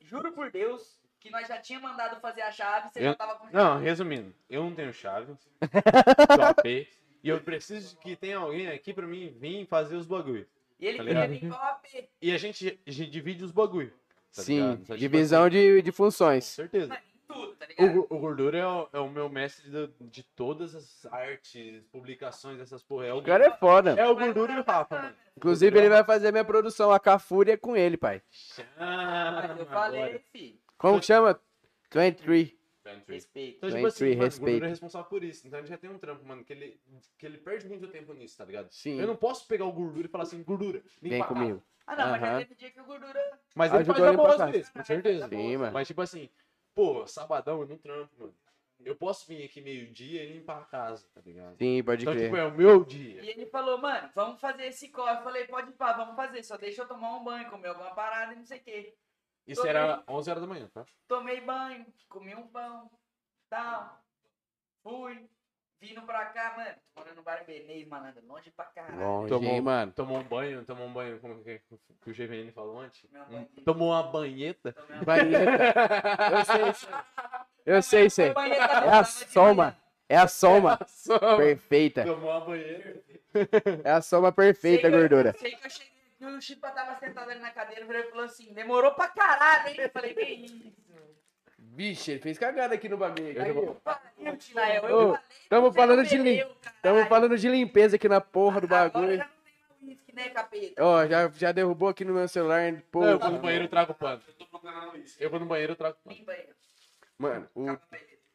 juro 0.00 0.32
por 0.32 0.50
Deus, 0.50 0.98
que 1.20 1.28
nós 1.30 1.46
já 1.46 1.58
tinha 1.58 1.78
mandado 1.78 2.18
fazer 2.20 2.40
a 2.40 2.50
chave, 2.50 2.88
você 2.90 3.00
Eu- 3.00 3.04
já 3.04 3.14
tava 3.14 3.34
com 3.38 3.46
Não, 3.52 3.78
resumindo, 3.78 4.34
eu 4.48 4.64
não 4.64 4.74
tenho 4.74 4.90
chave 4.92 5.34
do 6.38 6.42
AP 6.42 6.88
e 7.22 7.28
eu 7.28 7.38
preciso 7.42 7.98
que 7.98 8.16
tenha 8.16 8.38
alguém 8.38 8.68
aqui 8.68 8.94
pra 8.94 9.06
mim 9.06 9.28
vir 9.30 9.66
fazer 9.66 9.96
os 9.96 10.06
bagulho. 10.06 10.48
E 10.78 10.86
ele 10.86 10.98
tá 10.98 11.04
queria 11.04 11.28
vir 11.28 11.40
com 11.40 11.48
o 11.48 11.54
AP. 11.54 12.08
E 12.22 12.32
a 12.32 12.38
gente, 12.38 12.80
a 12.86 12.90
gente 12.90 13.10
divide 13.10 13.44
os 13.44 13.50
bagulho. 13.52 13.90
tá 14.34 14.42
Sim, 14.42 14.76
ligado? 14.76 14.98
Divisão 14.98 15.48
de, 15.50 15.82
de 15.82 15.90
Com 15.92 15.96
funções. 15.96 16.44
certeza. 16.44 16.88
Mano, 16.88 17.00
em 17.14 17.15
tudo, 17.36 17.54
tá 17.56 17.64
O, 17.64 17.68
ligado? 17.68 17.92
gu- 17.94 18.06
o 18.10 18.18
Gordura 18.18 18.58
é 18.58 18.66
o, 18.66 18.88
é 18.92 18.98
o 19.00 19.08
meu 19.08 19.28
mestre 19.28 19.70
de, 19.70 19.88
de 20.00 20.22
todas 20.22 20.74
as 20.74 21.06
artes, 21.12 21.84
publicações, 21.92 22.60
essas 22.60 22.82
porra. 22.82 23.06
É 23.06 23.12
o, 23.12 23.18
O 23.18 23.22
cara 23.22 23.46
é 23.46 23.56
foda. 23.56 23.90
é 23.98 24.06
o 24.08 24.14
Gordura 24.16 24.52
e 24.52 24.60
o 24.60 24.64
Rafa, 24.64 25.02
mano. 25.02 25.16
Inclusive, 25.36 25.78
ele 25.78 25.88
vai 25.90 26.02
fazer 26.04 26.32
minha 26.32 26.44
produção, 26.44 26.90
a 26.90 26.98
Cafúria, 26.98 27.58
com 27.58 27.76
ele, 27.76 27.96
pai. 27.96 28.22
Mas 28.78 29.58
eu 29.60 29.66
falei, 29.66 30.18
filho, 30.32 30.58
Como 30.78 30.98
que 31.00 31.06
chama? 31.06 31.38
23. 31.92 32.52
respeito. 33.08 33.56
Então, 33.58 33.70
tipo 33.70 33.82
23, 33.82 33.84
assim, 33.92 34.04
mano, 34.04 34.20
o 34.20 34.24
respeito. 34.24 34.40
Gordura 34.50 34.66
é 34.66 34.68
responsável 34.70 35.08
por 35.08 35.24
isso. 35.24 35.46
Então 35.46 35.58
a 35.58 35.62
gente 35.62 35.70
já 35.70 35.76
tem 35.78 35.90
um 35.90 35.98
trampo, 35.98 36.24
mano, 36.24 36.44
que 36.44 36.52
ele, 36.52 36.80
que 37.18 37.26
ele 37.26 37.38
perde 37.38 37.66
muito 37.68 37.88
tempo 37.88 38.12
nisso, 38.14 38.38
tá 38.38 38.44
ligado? 38.44 38.68
Sim. 38.70 39.00
Eu 39.00 39.06
não 39.06 39.16
posso 39.16 39.46
pegar 39.48 39.64
o 39.64 39.72
Gordura 39.72 40.06
e 40.06 40.10
falar 40.10 40.24
assim, 40.24 40.42
Gordura, 40.42 40.82
vem, 41.02 41.22
comigo. 41.24 41.62
Ah, 41.86 41.94
não, 41.96 42.10
mas 42.10 42.20
já 42.20 42.38
teve 42.38 42.54
dia 42.56 42.70
que 42.70 42.80
o 42.80 42.84
gordura. 42.84 43.38
Mas 43.54 43.70
ele 43.70 43.82
Ajudou 43.82 43.94
faz 44.04 44.08
amor 44.14 44.34
pra 44.34 44.44
às 44.46 44.50
vezes, 44.50 44.68
com 44.70 44.84
certeza. 44.84 45.28
Sim, 45.28 45.56
mano. 45.56 45.72
Mas 45.72 45.86
tipo 45.86 46.00
assim, 46.02 46.28
pô, 46.76 47.06
sabadão 47.06 47.62
eu 47.62 47.66
não 47.66 47.78
trampo, 47.78 48.14
mano. 48.18 48.34
Eu 48.84 48.94
posso 48.94 49.26
vir 49.26 49.42
aqui 49.42 49.62
meio-dia 49.62 50.22
e 50.22 50.34
limpar 50.34 50.60
a 50.60 50.64
casa, 50.66 51.08
tá 51.14 51.22
ligado? 51.22 51.56
Sim, 51.56 51.82
pode 51.82 52.02
Então, 52.02 52.12
crer. 52.12 52.24
tipo, 52.26 52.36
é 52.36 52.44
o 52.44 52.52
meu 52.54 52.84
dia. 52.84 53.22
E 53.22 53.30
ele 53.30 53.46
falou, 53.46 53.78
mano, 53.78 54.10
vamos 54.14 54.38
fazer 54.38 54.66
esse 54.66 54.90
corre. 54.90 55.16
Eu 55.16 55.22
falei, 55.22 55.46
pode 55.46 55.70
ir 55.70 55.72
pá, 55.74 55.94
vamos 55.94 56.14
fazer. 56.14 56.42
Só 56.42 56.58
deixa 56.58 56.82
eu 56.82 56.86
tomar 56.86 57.16
um 57.16 57.24
banho, 57.24 57.48
comer 57.48 57.68
alguma 57.68 57.94
parada 57.94 58.34
e 58.34 58.36
não 58.36 58.44
sei 58.44 58.58
o 58.58 58.62
quê. 58.62 58.94
Isso 59.46 59.66
era 59.66 60.04
11 60.06 60.30
horas 60.30 60.42
da 60.42 60.46
manhã, 60.46 60.68
tá? 60.68 60.84
Tomei 61.08 61.40
banho, 61.40 61.86
comi 62.08 62.34
um 62.34 62.46
pão, 62.48 62.90
tal. 63.48 64.04
Fui, 64.82 65.26
vindo 65.80 66.02
pra 66.02 66.26
cá, 66.26 66.54
mano. 66.56 66.70
Tô 66.94 67.00
morando 67.00 67.16
no 67.16 67.22
bar 67.22 67.44
Benês, 67.46 67.86
malandro, 67.86 68.22
longe 68.26 68.50
pra 68.50 68.64
caralho. 68.66 68.98
Longe, 69.00 69.28
Tomou- 69.28 69.52
hein, 69.52 69.60
mano. 69.60 69.92
Tomou 69.92 70.18
um 70.18 70.22
banho, 70.24 70.64
tomou 70.64 70.86
um 70.86 70.92
banho, 70.92 71.18
como 71.20 71.42
que, 71.42 71.60
que 72.02 72.10
o 72.10 72.14
GVN 72.14 72.50
falou 72.52 72.80
antes? 72.80 73.04
Um- 73.30 73.44
tomou 73.64 73.90
uma 73.90 74.02
banheta. 74.02 74.72
Tomei 74.72 74.96
uma 74.96 75.04
Banheta. 75.04 75.74
Eu 76.36 76.44
sei, 76.44 76.72
sei. 76.74 76.88
Eu 77.66 77.82
sei, 77.82 78.10
sei. 78.10 78.26
É 78.28 78.60
a 78.62 78.68
tava 78.68 79.02
de 79.02 79.08
soma. 79.32 79.54
manhã. 79.54 79.76
É 80.08 80.16
a 80.16 80.28
soma 80.28 80.78
Tomou 81.04 81.36
perfeita. 81.36 82.04
uma 82.14 82.40
banheta. 82.40 83.02
É 83.84 83.90
a 83.90 84.00
soma 84.00 84.28
Sei 84.28 84.34
perfeita, 84.36 84.88
que 84.88 84.94
eu- 84.94 85.00
gordura. 85.00 85.34
Sei 85.38 85.50
que 85.56 85.66
eu 85.66 85.70
cheguei, 85.70 85.92
que 86.18 86.24
o 86.24 86.40
Chipa 86.40 86.70
tava 86.70 86.94
sentado 86.98 87.28
ali 87.30 87.40
na 87.40 87.50
cadeira, 87.50 87.84
e 87.84 88.10
falou 88.10 88.24
assim, 88.24 88.52
demorou 88.54 88.94
pra 88.94 89.08
caralho, 89.08 89.68
hein? 89.68 89.76
Eu 89.80 89.90
falei, 89.90 90.14
que 90.14 90.22
isso? 90.24 90.72
Vixe, 91.76 92.12
ele 92.12 92.20
fez 92.20 92.38
cagada 92.38 92.74
aqui 92.74 92.88
no 92.88 92.96
bagulho. 92.96 93.32
Eu 93.46 93.54
vou- 93.54 93.74
Pariu, 93.76 94.36
Tinael, 94.38 94.84
eu 94.88 94.96
Ô, 94.96 95.06
falei, 95.12 95.20
tamo 95.50 95.70
você 95.70 95.76
falando 95.76 95.96
não 95.98 96.04
de 96.04 96.16
lim- 96.16 96.24
bebeu, 96.38 96.54
caralho. 96.62 96.80
Tamo 96.82 97.06
falando 97.06 97.36
de 97.38 97.48
limpeza 97.50 97.96
aqui 97.96 98.08
na 98.08 98.20
porra 98.20 98.60
do 98.62 98.64
Agora 98.74 98.88
bagulho. 98.90 99.16
já 99.18 99.24
não 99.24 99.30
tem 99.44 99.54
mais 99.68 99.82
uísque, 99.82 100.12
né, 100.14 100.28
capeta? 100.30 100.82
Ó, 100.84 101.06
já, 101.06 101.28
já 101.28 101.52
derrubou 101.52 101.88
aqui 101.90 102.02
no 102.02 102.14
meu 102.14 102.26
celular. 102.28 102.62
Pô, 102.90 103.00
Não, 103.02 103.10
eu 103.10 103.18
vou 103.18 103.30
no 103.30 103.38
banheiro 103.40 103.64
e 103.66 103.68
trago 103.68 103.92
pano. 103.92 104.22
Eu 104.26 104.34
tô 104.34 104.46
procurando 104.46 104.96
isso. 104.96 105.22
Eu 105.22 105.28
vou 105.28 105.38
no 105.38 105.44
banheiro 105.44 105.74
e 105.74 105.76
trago 105.76 105.98
pano. 106.02 106.16
Limpa 106.16 106.32
aí. 106.32 106.46
Mano, 107.18 107.48
o, 107.54 107.68
aí. 107.68 107.78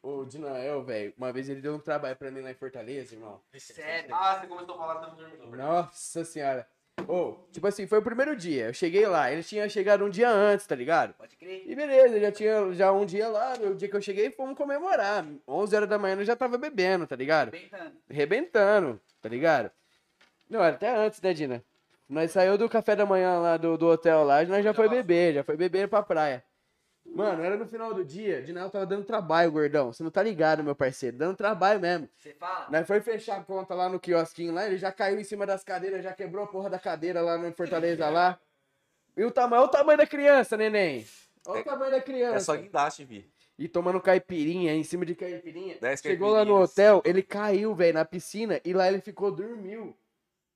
o 0.02 0.24
Dinael, 0.24 0.84
velho, 0.84 1.12
uma 1.18 1.32
vez 1.32 1.48
ele 1.48 1.60
deu 1.60 1.74
um 1.74 1.80
trabalho 1.80 2.14
pra 2.14 2.30
mim 2.30 2.42
lá 2.42 2.50
em 2.52 2.54
Fortaleza, 2.54 3.14
irmão. 3.16 3.40
Sério. 3.56 4.14
Ah, 4.14 4.38
você 4.40 4.46
começou 4.46 4.76
a 4.76 4.78
falar 4.78 4.94
do 5.06 5.16
dormidor. 5.16 5.56
Nossa 5.56 6.24
senhora. 6.24 6.64
Ô, 7.08 7.36
tipo 7.50 7.66
assim, 7.66 7.86
foi 7.86 7.98
o 7.98 8.02
primeiro 8.02 8.36
dia. 8.36 8.66
Eu 8.66 8.74
cheguei 8.74 9.06
lá, 9.06 9.32
ele 9.32 9.42
tinha 9.42 9.68
chegado 9.68 10.04
um 10.04 10.10
dia 10.10 10.30
antes, 10.30 10.66
tá 10.66 10.74
ligado? 10.74 11.14
Pode 11.14 11.36
crer. 11.36 11.64
E 11.66 11.74
beleza, 11.74 12.20
já 12.20 12.30
tinha 12.30 12.72
já 12.72 12.92
um 12.92 13.04
dia 13.04 13.28
lá, 13.28 13.54
o 13.54 13.74
dia 13.74 13.88
que 13.88 13.96
eu 13.96 14.02
cheguei, 14.02 14.30
fomos 14.30 14.56
comemorar. 14.56 15.26
11 15.46 15.76
horas 15.76 15.88
da 15.88 15.98
manhã 15.98 16.16
eu 16.16 16.24
já 16.24 16.36
tava 16.36 16.58
bebendo, 16.58 17.06
tá 17.06 17.16
ligado? 17.16 17.50
Bem, 17.50 17.68
mano. 17.70 17.92
Rebentando, 18.08 19.00
tá 19.20 19.28
ligado? 19.28 19.70
Não, 20.48 20.60
até 20.62 20.94
antes, 20.94 21.20
né, 21.20 21.32
Dina? 21.32 21.64
Nós 22.08 22.30
saiu 22.30 22.58
do 22.58 22.68
café 22.68 22.94
da 22.94 23.06
manhã 23.06 23.38
lá 23.38 23.56
do, 23.56 23.78
do 23.78 23.86
hotel 23.88 24.22
lá, 24.22 24.44
nós 24.44 24.62
já 24.62 24.74
foi 24.74 24.88
beber, 24.88 25.34
já 25.34 25.42
foi 25.42 25.56
beber 25.56 25.88
pra 25.88 26.02
praia. 26.02 26.44
Mano, 27.04 27.42
era 27.42 27.56
no 27.56 27.66
final 27.66 27.92
do 27.92 28.04
dia, 28.04 28.42
Dinal 28.42 28.70
tava 28.70 28.86
dando 28.86 29.04
trabalho, 29.04 29.52
gordão. 29.52 29.92
Você 29.92 30.02
não 30.02 30.10
tá 30.10 30.22
ligado, 30.22 30.64
meu 30.64 30.74
parceiro, 30.74 31.16
dando 31.16 31.36
trabalho 31.36 31.80
mesmo. 31.80 32.08
Você 32.16 32.32
fala? 32.34 32.68
Nós 32.70 32.86
foi 32.86 33.00
fechar 33.00 33.38
a 33.40 33.44
conta 33.44 33.74
lá 33.74 33.88
no 33.88 34.00
quiosquinho 34.00 34.52
lá, 34.54 34.66
ele 34.66 34.78
já 34.78 34.90
caiu 34.90 35.18
em 35.18 35.24
cima 35.24 35.44
das 35.44 35.62
cadeiras, 35.62 36.02
já 36.02 36.12
quebrou 36.12 36.44
a 36.44 36.46
porra 36.48 36.70
da 36.70 36.78
cadeira 36.78 37.20
lá 37.20 37.36
no 37.36 37.52
Fortaleza 37.52 38.08
lá. 38.08 38.38
E 39.16 39.24
o 39.24 39.30
tamanho, 39.30 39.62
olha 39.62 39.68
o 39.68 39.70
tamanho 39.70 39.98
da 39.98 40.06
criança, 40.06 40.56
neném. 40.56 41.06
Olha 41.46 41.60
o 41.60 41.64
tamanho 41.64 41.90
da 41.90 42.00
criança. 42.00 42.36
É 42.36 42.40
só 42.40 42.56
guindaste, 42.56 43.04
Vi. 43.04 43.30
E 43.58 43.68
tomando 43.68 44.00
caipirinha, 44.00 44.72
em 44.72 44.82
cima 44.82 45.04
de 45.04 45.14
caipirinha. 45.14 45.76
Dez 45.80 46.00
Chegou 46.00 46.30
lá 46.30 46.44
no 46.44 46.62
hotel, 46.62 47.02
ele 47.04 47.22
caiu, 47.22 47.74
velho, 47.74 47.94
na 47.94 48.04
piscina 48.04 48.60
e 48.64 48.72
lá 48.72 48.88
ele 48.88 49.00
ficou, 49.00 49.30
dormiu. 49.30 49.94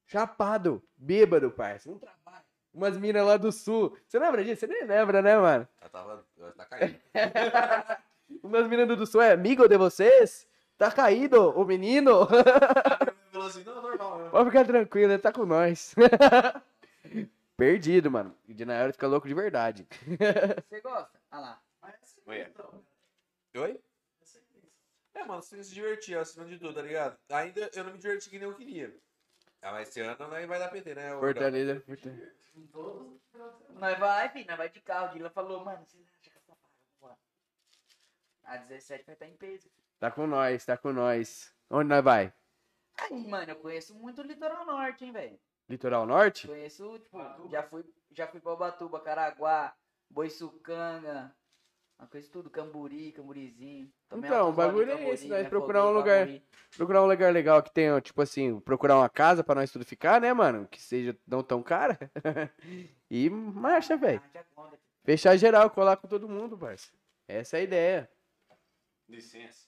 Chapado, 0.06 0.82
bêbado, 0.96 1.50
parça. 1.50 1.90
Não 1.90 1.98
trabalha. 1.98 2.45
Umas 2.76 2.98
minas 2.98 3.24
lá 3.26 3.38
do 3.38 3.50
sul. 3.50 3.96
Você 4.06 4.18
lembra 4.18 4.44
disso? 4.44 4.60
Você 4.60 4.66
nem 4.66 4.84
lembra, 4.84 5.22
né, 5.22 5.34
mano? 5.38 5.66
Eu 5.80 5.88
tava. 5.88 6.26
eu- 6.36 6.52
Tá 6.52 6.66
caindo. 6.66 6.94
Umas 8.42 8.68
minas 8.68 8.86
do 8.98 9.06
sul 9.06 9.22
é 9.22 9.32
amigo 9.32 9.66
de 9.66 9.78
vocês? 9.78 10.46
Tá 10.76 10.90
caído 10.92 11.50
o 11.58 11.64
menino? 11.64 12.28
Ele 12.30 13.30
falou 13.32 13.46
assim, 13.48 13.64
não, 13.64 13.80
normal. 13.80 14.18
né? 14.18 14.28
Pode 14.28 14.50
ficar 14.50 14.66
tranquilo, 14.66 15.12
ele 15.12 15.22
tá 15.22 15.32
com 15.32 15.46
nós. 15.46 15.94
Perdido, 17.56 18.10
mano. 18.10 18.36
E 18.46 18.52
de 18.52 18.66
Nayara 18.66 18.92
fica 18.92 19.06
louco 19.06 19.26
de 19.26 19.32
verdade. 19.32 19.86
Você 20.68 20.80
gosta? 20.82 21.18
Ah 21.30 21.40
lá. 21.40 21.62
Oi? 22.26 22.46
Oi? 23.56 23.80
É, 25.14 25.24
mano, 25.24 25.40
você 25.40 25.64
se 25.64 25.72
divertir 25.72 26.18
acima 26.18 26.44
de 26.44 26.58
tudo, 26.58 26.74
tá 26.74 26.82
ligado? 26.82 27.16
Ainda 27.30 27.70
eu 27.74 27.84
não 27.84 27.92
me 27.92 27.98
diverti 27.98 28.28
que 28.28 28.38
nem 28.38 28.46
eu 28.46 28.54
queria. 28.54 28.94
Ah, 29.66 29.72
mas 29.72 29.88
esse 29.88 30.00
ano 30.00 30.16
aí 30.32 30.46
vai 30.46 30.60
dar 30.60 30.68
PT, 30.68 30.94
né? 30.94 31.10
Gordão? 31.10 31.20
Fortaleza. 31.20 31.80
Fortaleza. 31.80 32.32
Nós 33.70 33.98
vai, 33.98 34.28
filho, 34.28 34.46
nós 34.46 34.56
vai 34.56 34.68
de 34.68 34.80
carro. 34.80 35.08
O 35.08 35.12
Dila 35.12 35.28
falou, 35.28 35.64
mano, 35.64 35.84
vocês 35.84 36.06
acham 36.06 36.20
que 36.22 36.28
essa 36.28 36.56
paga? 37.00 37.16
A 38.44 38.56
17 38.58 39.04
vai 39.04 39.14
estar 39.14 39.26
em 39.26 39.36
peso. 39.36 39.68
Tá 39.98 40.08
com 40.08 40.24
nós, 40.24 40.64
tá 40.64 40.76
com 40.76 40.92
nós. 40.92 41.52
Onde 41.68 41.88
nós 41.88 42.04
vai? 42.04 42.32
Aí, 42.96 43.26
mano, 43.26 43.50
eu 43.50 43.56
conheço 43.56 43.92
muito 43.96 44.20
o 44.22 44.24
litoral 44.24 44.64
norte, 44.64 45.04
hein, 45.04 45.10
velho. 45.10 45.40
Litoral 45.68 46.06
Norte? 46.06 46.46
Conheço, 46.46 47.00
tipo, 47.00 47.18
já 47.50 47.64
fui, 47.64 47.84
já 48.12 48.28
fui 48.28 48.40
pra 48.40 48.52
Ubatuba, 48.52 49.00
Caraguá, 49.00 49.74
Boiçucanga. 50.08 51.34
Uma 51.98 52.08
coisa 52.08 52.28
tudo, 52.30 52.50
Camburi, 52.50 53.12
Camburizinho. 53.12 53.90
Tomei 54.08 54.28
Então, 54.28 54.50
o 54.50 54.52
bagulho 54.52 54.90
é 54.90 55.10
esse, 55.10 55.26
nós 55.28 55.44
me 55.44 55.48
procurar 55.48 55.86
um 55.86 55.92
lugar. 55.92 56.26
Camburi. 56.26 56.44
Procurar 56.76 57.02
um 57.02 57.06
lugar 57.06 57.32
legal 57.32 57.62
que 57.62 57.72
tenha, 57.72 58.00
tipo 58.00 58.20
assim, 58.20 58.60
procurar 58.60 58.96
uma 58.96 59.08
casa 59.08 59.42
pra 59.42 59.54
nós 59.54 59.70
tudo 59.70 59.84
ficar, 59.84 60.20
né, 60.20 60.32
mano? 60.32 60.68
Que 60.68 60.80
seja 60.80 61.16
não 61.26 61.42
tão 61.42 61.62
cara. 61.62 61.98
e 63.10 63.30
marcha, 63.30 63.96
velho. 63.96 64.22
Ah, 64.22 64.30
já 64.34 64.44
conta. 64.54 64.78
Fechar 65.04 65.36
geral, 65.36 65.70
colar 65.70 65.96
com 65.96 66.06
todo 66.06 66.28
mundo, 66.28 66.58
parça. 66.58 66.90
Essa 67.26 67.56
é 67.56 67.60
a 67.60 67.62
ideia. 67.62 68.10
Licença. 69.08 69.66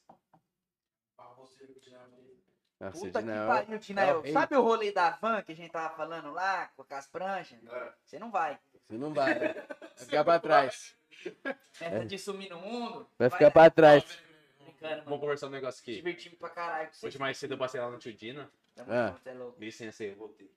Nossa, 2.80 2.98
Puta 3.00 3.20
que 3.20 3.28
pariu, 3.28 3.78
Tinael. 3.80 4.22
Sabe 4.32 4.56
o 4.56 4.62
rolê 4.62 4.92
da 4.92 5.10
van 5.10 5.42
que 5.42 5.50
a 5.50 5.56
gente 5.56 5.72
tava 5.72 5.96
falando 5.96 6.30
lá, 6.30 6.70
com 6.76 6.84
as 6.90 7.08
pranchas? 7.08 7.58
Você 8.04 8.18
não 8.18 8.30
vai. 8.30 8.58
Você 8.86 8.96
não 8.96 9.12
vai, 9.12 9.36
né? 9.36 9.54
Ficar 9.96 10.24
pra 10.24 10.38
trás. 10.38 10.96
Nessa 11.80 12.04
de 12.04 12.18
sumir 12.18 12.50
no 12.50 12.60
mundo. 12.60 13.08
Vai 13.18 13.30
ficar 13.30 13.50
pra 13.50 13.70
trás. 13.70 14.04
Brincando, 14.60 14.94
Vamos 14.94 15.04
mano. 15.06 15.20
conversar 15.20 15.46
um 15.46 15.50
negócio 15.50 15.82
aqui. 15.82 15.96
Divertindo 15.96 16.36
pra 16.36 16.50
caralho. 16.50 16.90
com 17.00 17.06
Hoje 17.06 17.18
mais 17.18 17.36
cedo 17.38 17.54
eu 17.54 17.58
passei 17.58 17.80
lá 17.80 17.90
no 17.90 17.98
Tio 17.98 18.12
Dina. 18.12 18.50
Ah. 18.78 19.16
é 19.24 19.32
louco. 19.32 19.60
Licença 19.60 20.04
aí, 20.04 20.14
voltei. 20.14 20.50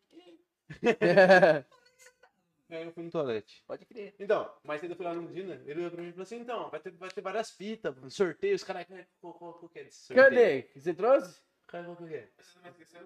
Aí 2.72 2.86
eu 2.86 2.92
fui 2.94 3.04
no 3.04 3.12
toalete. 3.12 3.62
Pode 3.68 3.86
crer. 3.86 4.16
Então, 4.18 4.50
mais 4.64 4.80
cedo 4.80 4.92
eu 4.92 4.96
fui 4.96 5.06
lá 5.06 5.14
no 5.14 5.28
Dina, 5.28 5.62
ele 5.66 5.82
olhou 5.82 5.92
pra 5.92 6.02
mim 6.02 6.08
e 6.08 6.12
falou 6.14 6.24
assim, 6.24 6.40
então, 6.40 6.70
vai 6.70 6.80
ter, 6.80 6.92
vai 6.92 7.10
ter 7.10 7.20
várias 7.20 7.52
fitas, 7.52 7.94
sorteios, 8.14 8.64
caralho, 8.64 8.88
qual, 9.20 9.34
qual, 9.34 9.54
qual 9.56 9.70
que 9.70 9.80
é 9.80 9.84
desse 9.84 10.06
sorteio? 10.06 10.30
Cadê? 10.30 10.70
Você 10.74 10.94
trouxe? 10.94 11.42
Cara, 11.72 11.84
qual 11.86 11.96
que 11.96 12.14
é? 12.16 12.28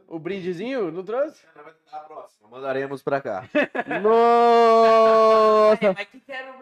O 0.07 0.17
brindezinho? 0.17 0.91
Não 0.91 1.03
trouxe? 1.03 1.45
A 1.91 1.99
próxima. 1.99 2.49
Mandaremos 2.49 3.03
pra 3.03 3.21
cá. 3.21 3.47
Nossa! 4.01 5.93
Mas 5.93 6.07
que. 6.07 6.21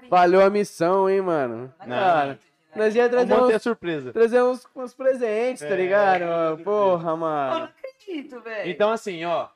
Valeu 0.10 0.42
a 0.42 0.50
missão, 0.50 1.10
hein, 1.10 1.22
mano? 1.22 1.74
Não 1.80 1.88
Cara, 1.88 2.26
né? 2.34 2.40
nós 2.76 2.96
ia 2.96 3.08
trazer 3.10 3.34
uns, 3.34 3.62
surpresa. 3.62 4.12
trazer 4.12 4.42
uns, 4.44 4.68
uns 4.76 4.94
presentes, 4.94 5.62
tá 5.64 5.70
É, 5.70 5.76
ligado? 5.76 6.64
Porra, 6.64 7.04
Eu 7.04 7.08
não 7.12 7.18
mano. 7.18 7.66
acredito, 7.66 8.40
velho. 8.42 8.70
Então, 8.70 8.92
assim, 8.92 9.24
ó, 9.26 9.48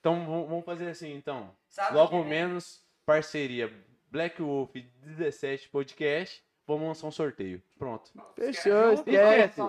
então 0.00 0.24
vamos 0.24 0.48
vamos 0.48 0.64
fazer 0.64 0.88
assim, 0.88 1.12
então. 1.14 1.50
Sabe 1.68 1.94
Logo 1.96 2.22
que, 2.22 2.28
né? 2.28 2.30
menos, 2.46 2.82
parceria 3.04 3.70
Black 4.10 4.40
Wolf 4.40 4.70
17 5.02 5.68
Podcast, 5.68 6.42
vamos 6.66 6.86
lançar 6.88 7.06
um 7.08 7.10
sorteio. 7.10 7.60
Pronto. 7.78 8.10
Fechou, 8.34 8.96
Junto, 8.96 9.10
esquece. 9.10 9.60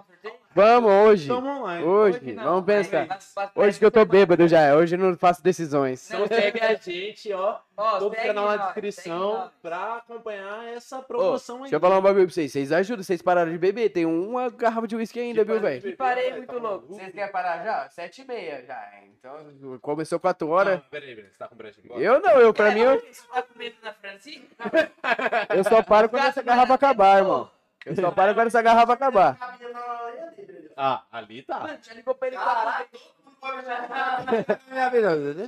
Vamos 0.57 0.91
hoje. 0.91 1.21
Estamos 1.21 1.55
online. 1.55 1.83
Hoje, 1.85 2.33
não. 2.33 2.43
vamos 2.43 2.65
pensar. 2.65 3.19
Hoje 3.53 3.77
que 3.77 3.85
eu 3.85 3.91
tô 3.91 4.03
bêbado 4.03 4.47
já, 4.47 4.75
hoje 4.75 4.95
eu 4.95 4.99
não 4.99 5.15
faço 5.15 5.43
decisões. 5.43 6.09
Não, 6.09 6.25
Então 6.25 6.35
segue 6.35 6.59
a 6.59 6.73
gente, 6.73 7.31
ó. 7.31 7.59
Ó, 7.77 7.99
Todo 7.99 8.15
canal 8.15 8.47
na 8.47 8.57
descrição 8.57 9.41
segue 9.41 9.51
pra 9.61 9.97
acompanhar 9.97 10.67
essa 10.69 10.97
promoção 11.03 11.57
aí. 11.57 11.61
deixa 11.61 11.75
eu 11.75 11.79
falar 11.79 11.99
um 11.99 12.01
bagulho 12.01 12.25
pra 12.25 12.33
vocês. 12.33 12.51
Vocês 12.51 12.71
ajudam, 12.71 13.03
vocês 13.03 13.21
pararam 13.21 13.51
de 13.51 13.57
beber. 13.59 13.89
Tem 13.89 14.07
uma 14.07 14.49
garrafa 14.49 14.87
de 14.87 14.95
uísque 14.95 15.19
ainda, 15.19 15.43
viu, 15.43 15.59
velho? 15.59 15.79
Que 15.79 15.91
parei 15.91 16.33
muito 16.33 16.57
louco. 16.57 16.87
Vocês 16.87 17.13
querem 17.13 17.31
parar 17.31 17.63
já? 17.63 17.87
Sete 17.89 18.23
e 18.23 18.25
meia 18.25 18.65
já. 18.65 18.83
Então, 19.19 19.77
começou 19.79 20.19
quatro 20.19 20.49
horas. 20.49 20.79
Não, 20.79 20.89
peraí, 20.89 21.15
peraí, 21.15 21.29
você 21.29 21.37
tá 21.37 21.47
com 21.47 21.55
brecha 21.55 21.79
agora? 21.85 22.01
Eu 22.01 22.19
não, 22.19 22.31
eu, 22.41 22.51
pra 22.51 22.71
mim, 22.71 22.79
eu, 22.79 22.99
Você 22.99 23.27
tá 23.31 23.43
com 23.43 23.59
medo 23.59 23.75
da 23.83 23.93
Francisca? 23.93 24.41
eu 25.55 25.63
só 25.63 25.83
paro 25.83 26.09
quando 26.09 26.25
essa 26.25 26.41
garrafa 26.41 26.73
acabar, 26.73 27.19
irmão. 27.19 27.47
Eu 27.85 27.95
só 27.95 28.11
paro 28.11 28.33
quando 28.33 28.47
essa 28.47 28.61
garrafa 28.61 28.93
acabar. 28.93 29.37
Ah, 30.77 31.03
ali 31.11 31.41
tá. 31.41 31.59
Mano, 31.61 31.79
já 31.81 31.93
ligou 31.95 32.13
pra 32.13 32.27
ele 32.27 32.37
vezes. 35.23 35.47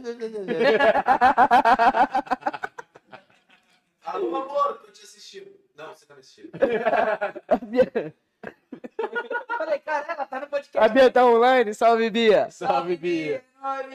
Alô, 4.05 4.35
amor, 4.37 4.79
tô 4.79 4.91
te 4.91 5.03
assistindo. 5.03 5.51
Não, 5.75 5.93
você 5.93 6.05
tá 6.07 6.15
me 6.15 6.21
assistindo. 6.21 6.49
Falei, 9.57 9.79
cara, 9.79 10.13
ela 10.13 10.25
tá 10.25 10.39
no 10.39 10.45
A 10.45 10.49
podcast. 10.49 10.89
Bia 10.93 11.11
tá 11.11 11.25
online? 11.25 11.73
Salve, 11.75 12.09
Bia. 12.09 12.49
Salve, 12.49 12.95
Bia. 12.97 13.43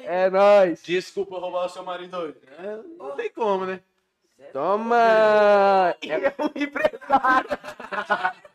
É 0.05 0.31
nóis. 0.31 0.83
Desculpa 0.85 1.37
roubar 1.39 1.65
o 1.67 1.69
seu 1.69 1.83
marido. 1.83 2.33
É, 2.59 2.77
não 2.97 3.17
tem 3.17 3.29
como, 3.31 3.67
né? 3.67 3.81
Toma. 4.53 5.97
É, 6.01 6.31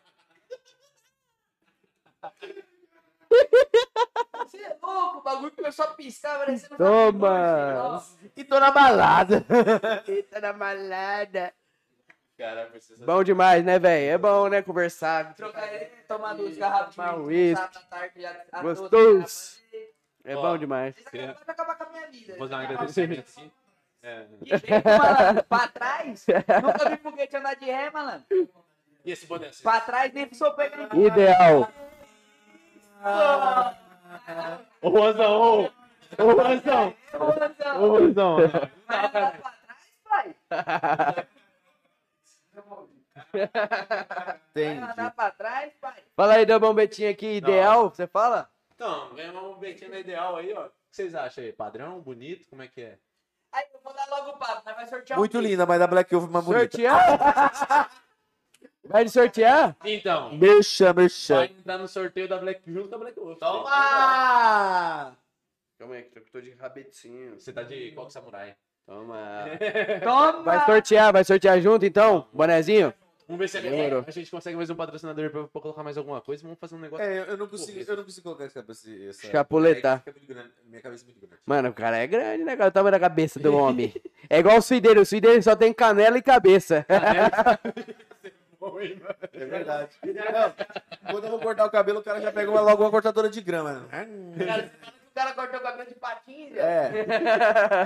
Você 4.39 4.57
é 4.57 4.75
louco, 4.81 5.19
o 5.19 5.21
bagulho 5.21 5.51
começou 5.51 5.85
a 5.85 5.89
piscar, 5.89 6.39
parecendo 6.39 6.77
Toma. 6.77 8.03
E 8.35 8.43
tô 8.43 8.59
na 8.59 8.71
balada. 8.71 9.45
Eita 10.07 10.39
na 10.39 10.53
malada. 10.53 11.53
Cara. 12.37 12.71
Bom 12.99 13.23
demais, 13.23 13.65
né, 13.65 13.77
velho? 13.77 14.11
É 14.11 14.17
bom, 14.17 14.47
né, 14.47 14.61
conversar. 14.61 15.35
Trocar 15.35 15.67
ideia, 15.67 15.91
tomar 16.07 16.33
duas 16.35 16.57
garrafas 16.57 16.95
de 16.95 17.21
uísque. 17.21 17.79
à 18.51 18.61
Gostoso. 18.61 19.59
É 20.23 20.35
bom 20.35 20.57
demais. 20.57 20.95
De 20.95 21.19
acabar 21.47 21.75
com 21.75 21.83
a 21.83 21.89
minha 21.89 22.07
vida. 22.07 22.37
Vou 22.37 22.47
dar 22.47 22.57
um 22.57 22.61
agradecimento 22.61 23.27
assim. 23.27 23.51
É. 24.01 24.25
E 24.45 24.55
vem 24.55 24.81
malandro, 24.97 25.43
pra 25.43 25.67
trás, 25.67 26.25
nunca 26.63 26.89
vi 26.89 26.97
foguete 26.97 27.35
andar 27.35 27.55
de 27.55 27.65
ré, 27.65 27.89
malandro. 27.89 28.25
E 29.03 29.11
esse 29.11 29.25
boné? 29.25 29.47
assim? 29.47 29.61
Pra 29.61 29.81
trás 29.81 30.13
nem 30.13 30.33
sou 30.33 30.53
pegar 30.53 30.95
Ideal. 30.95 31.69
Ô, 34.81 34.89
Rosão, 34.89 35.31
ô! 35.41 35.61
Ô, 36.17 36.31
Rosão! 36.33 36.93
Ô, 37.77 37.87
Rosão! 37.87 38.37
Vai 38.87 39.05
andar 39.05 39.31
pra 39.39 39.51
trás, 39.51 39.85
pai? 40.03 40.35
Vai 44.53 44.77
andar 44.77 45.11
pra 45.15 45.31
trás, 45.31 45.73
pai? 45.79 46.03
Fala 46.15 46.33
aí 46.33 46.45
da 46.45 46.59
bombetinha 46.59 47.09
aqui, 47.11 47.37
ideal, 47.37 47.89
você 47.89 48.05
fala? 48.07 48.49
Então, 48.75 49.13
ganhar 49.13 49.31
uma 49.31 49.41
bombetinha 49.43 49.89
na 49.89 49.99
ideal 49.99 50.35
aí, 50.35 50.53
ó. 50.53 50.65
O 50.65 50.69
que 50.69 50.95
vocês 50.95 51.15
acham 51.15 51.43
aí? 51.43 51.53
Padrão, 51.53 51.99
bonito? 52.01 52.49
Como 52.49 52.61
é 52.63 52.67
que 52.67 52.81
é? 52.81 52.97
Aí 53.51 53.65
eu 53.73 53.79
vou 53.83 53.93
dar 53.93 54.05
logo 54.09 54.31
o 54.31 54.37
papo, 54.37 54.61
nós 54.65 54.75
vai 54.75 54.85
sortear 54.87 55.17
um 55.17 55.21
Muito 55.21 55.37
kit. 55.39 55.47
linda, 55.47 55.65
mas 55.65 55.79
da 55.79 55.87
Black 55.87 56.13
Wolf 56.13 56.29
mais 56.29 56.45
bonita. 56.45 56.61
Sortear? 56.61 57.89
Vai 58.89 59.05
de 59.05 59.11
sortear? 59.11 59.77
Então, 59.85 60.35
Merchan, 60.35 60.93
merchan. 60.93 61.35
vai 61.35 61.51
dar 61.63 61.77
no 61.77 61.87
sorteio 61.87 62.27
da 62.27 62.39
Black 62.39 62.59
junto 62.65 62.89
com 62.89 62.95
a 62.95 62.97
Black 62.97 63.19
Wolf. 63.19 63.37
Toma! 63.37 65.15
Calma 65.77 65.93
aí, 65.93 66.03
que 66.03 66.17
eu 66.17 66.23
tô 66.31 66.41
de 66.41 66.55
rabetinho. 66.55 67.39
Você 67.39 67.53
tá 67.53 67.61
de 67.61 67.91
coque 67.91 68.11
samurai. 68.11 68.55
Toma. 68.87 69.45
Toma! 70.03 70.41
Vai 70.41 70.65
sortear, 70.65 71.13
vai 71.13 71.23
sortear 71.23 71.61
junto 71.61 71.85
então? 71.85 72.27
Bonezinho? 72.33 72.91
Vamos 73.27 73.41
ver 73.41 73.47
se 73.47 73.61
Demorou. 73.61 74.03
a 74.07 74.09
gente 74.09 74.31
consegue 74.31 74.57
mais 74.57 74.71
um 74.71 74.75
patrocinador 74.75 75.29
pra, 75.29 75.43
pra 75.43 75.61
colocar 75.61 75.83
mais 75.83 75.95
alguma 75.95 76.19
coisa. 76.19 76.41
Vamos 76.41 76.57
fazer 76.57 76.73
um 76.73 76.79
negócio. 76.79 77.05
É, 77.05 77.19
eu, 77.19 77.23
eu 77.25 77.37
não 77.37 77.47
consigo, 77.47 77.79
eu 77.87 77.95
não 77.95 78.03
consigo 78.03 78.23
colocar 78.23 78.45
essa 78.45 78.59
cabeça. 78.59 78.89
Essa... 78.89 79.27
Chapuletar. 79.27 80.01
É, 80.07 80.11
minha 80.65 80.81
cabeça 80.81 81.03
é 81.03 81.05
muito 81.05 81.19
grande. 81.19 81.43
Mano, 81.45 81.69
o 81.69 81.73
cara 81.73 81.97
é 81.97 82.07
grande, 82.07 82.43
né, 82.43 82.57
cara? 82.57 82.69
O 82.69 82.73
tamanho 82.73 82.91
da 82.91 82.99
cabeça 82.99 83.39
do 83.39 83.55
homem. 83.55 83.93
É 84.31 84.39
igual 84.39 84.57
o 84.57 84.61
suideiro. 84.61 85.01
O 85.01 85.05
suideiro 85.05 85.41
só 85.41 85.55
tem 85.55 85.73
canela 85.73 86.15
e 86.15 86.21
cabeça. 86.21 86.85
É 89.33 89.45
verdade. 89.45 89.95
Não, 90.03 91.11
quando 91.11 91.23
eu 91.25 91.29
vou 91.31 91.39
cortar 91.39 91.65
o 91.65 91.71
cabelo, 91.71 91.99
o 91.99 92.03
cara 92.03 92.19
já 92.21 92.31
pega 92.31 92.51
uma- 92.51 92.61
logo 92.61 92.83
uma 92.83 92.91
cortadora 92.91 93.29
de 93.29 93.41
grama. 93.41 93.87
Cara, 93.89 94.71
o 94.71 95.13
cara 95.15 95.33
cortou 95.33 95.59
o 95.59 95.63
cabelo 95.63 95.87
de 95.89 95.95
patinho, 95.95 96.53
já. 96.55 96.61
É. 96.61 96.91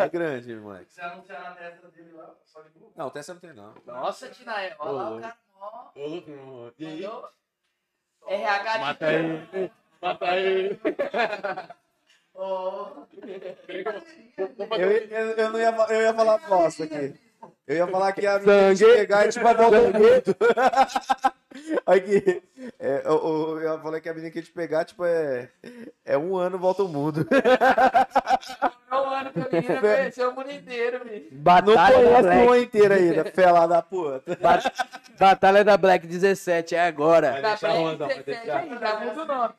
É 0.05 0.09
grande, 0.09 0.55
moleque. 0.55 0.91
Se 0.93 1.01
anunciar 1.01 1.41
na 1.43 1.51
testa 1.51 1.87
dele 1.89 2.11
lá, 2.13 2.33
só 2.45 2.61
de 2.61 2.69
boa. 2.71 2.91
Não, 2.95 3.09
Tessa 3.09 3.33
não 3.33 3.39
tem, 3.41 3.53
não. 3.53 3.73
Nossa, 3.85 4.29
Tinaé, 4.29 4.75
olha 4.79 4.91
lá 4.91 5.09
Ô, 5.11 5.17
o 5.17 5.21
cara, 5.21 5.35
ó. 5.59 5.89
Ô, 5.95 6.07
louco, 6.07 6.29
meu. 6.31 6.73
E 6.79 6.85
aí? 6.87 7.05
RH 8.27 8.73
de 8.73 8.79
Mata 8.79 9.05
aí. 9.07 9.71
Mata 10.01 10.25
aí. 10.25 10.79
Eu, 14.77 14.91
eu, 14.91 15.31
eu 15.37 15.49
não 15.51 15.59
ia, 15.59 15.69
eu 15.89 16.01
ia 16.01 16.13
falar 16.13 16.37
bosta 16.39 16.83
aqui. 16.83 17.13
Eu 17.67 17.77
ia 17.77 17.87
falar 17.87 18.11
que 18.11 18.27
a 18.27 18.39
menina 18.39 18.75
Sangue. 18.75 18.85
te 18.85 18.97
pegar 18.97 19.25
e 19.25 19.29
tipo 19.29 19.47
a 19.47 19.53
volta 19.53 19.79
do 19.79 19.99
mundo. 19.99 20.35
Aqui. 21.85 22.43
É, 22.79 23.01
eu, 23.05 23.59
eu, 23.59 23.79
falei 23.81 24.01
que 24.01 24.09
a 24.09 24.13
menina 24.13 24.31
que 24.31 24.39
ia 24.39 24.43
te 24.43 24.51
pegar, 24.51 24.85
tipo, 24.85 25.05
é. 25.05 25.49
É 26.03 26.17
um 26.17 26.35
ano 26.35 26.57
volta 26.57 26.83
o 26.83 26.87
mundo. 26.87 27.25
É 28.91 28.95
o 28.95 29.05
ano 29.05 29.31
que 29.31 29.39
a 29.39 29.49
menina 29.49 29.79
conheceu 29.81 30.29
o 30.29 30.35
mundo 30.35 30.51
inteiro, 30.51 31.05
bicho. 31.05 31.27
Não 31.31 31.41
Batalha 31.41 31.75
da 31.75 31.83
conhece 31.83 32.27
o 32.27 32.51
ano 32.51 32.55
inteiro 32.57 32.93
ainda, 32.93 33.25
fela 33.25 33.67
da 33.67 33.81
puta. 33.81 34.37
Batalha 35.19 35.63
da 35.63 35.77
Black 35.77 36.05
17 36.05 36.75
é 36.75 36.87
agora. 36.87 37.41
Da 37.41 37.55
Black 37.55 37.65
onda, 37.65 38.07
vai 38.07 38.23
17 38.23 38.25
deixar. 38.25 38.59
aí, 38.59 38.79
já 38.79 38.99
muda 38.99 39.21
o 39.21 39.25
nome. 39.25 39.53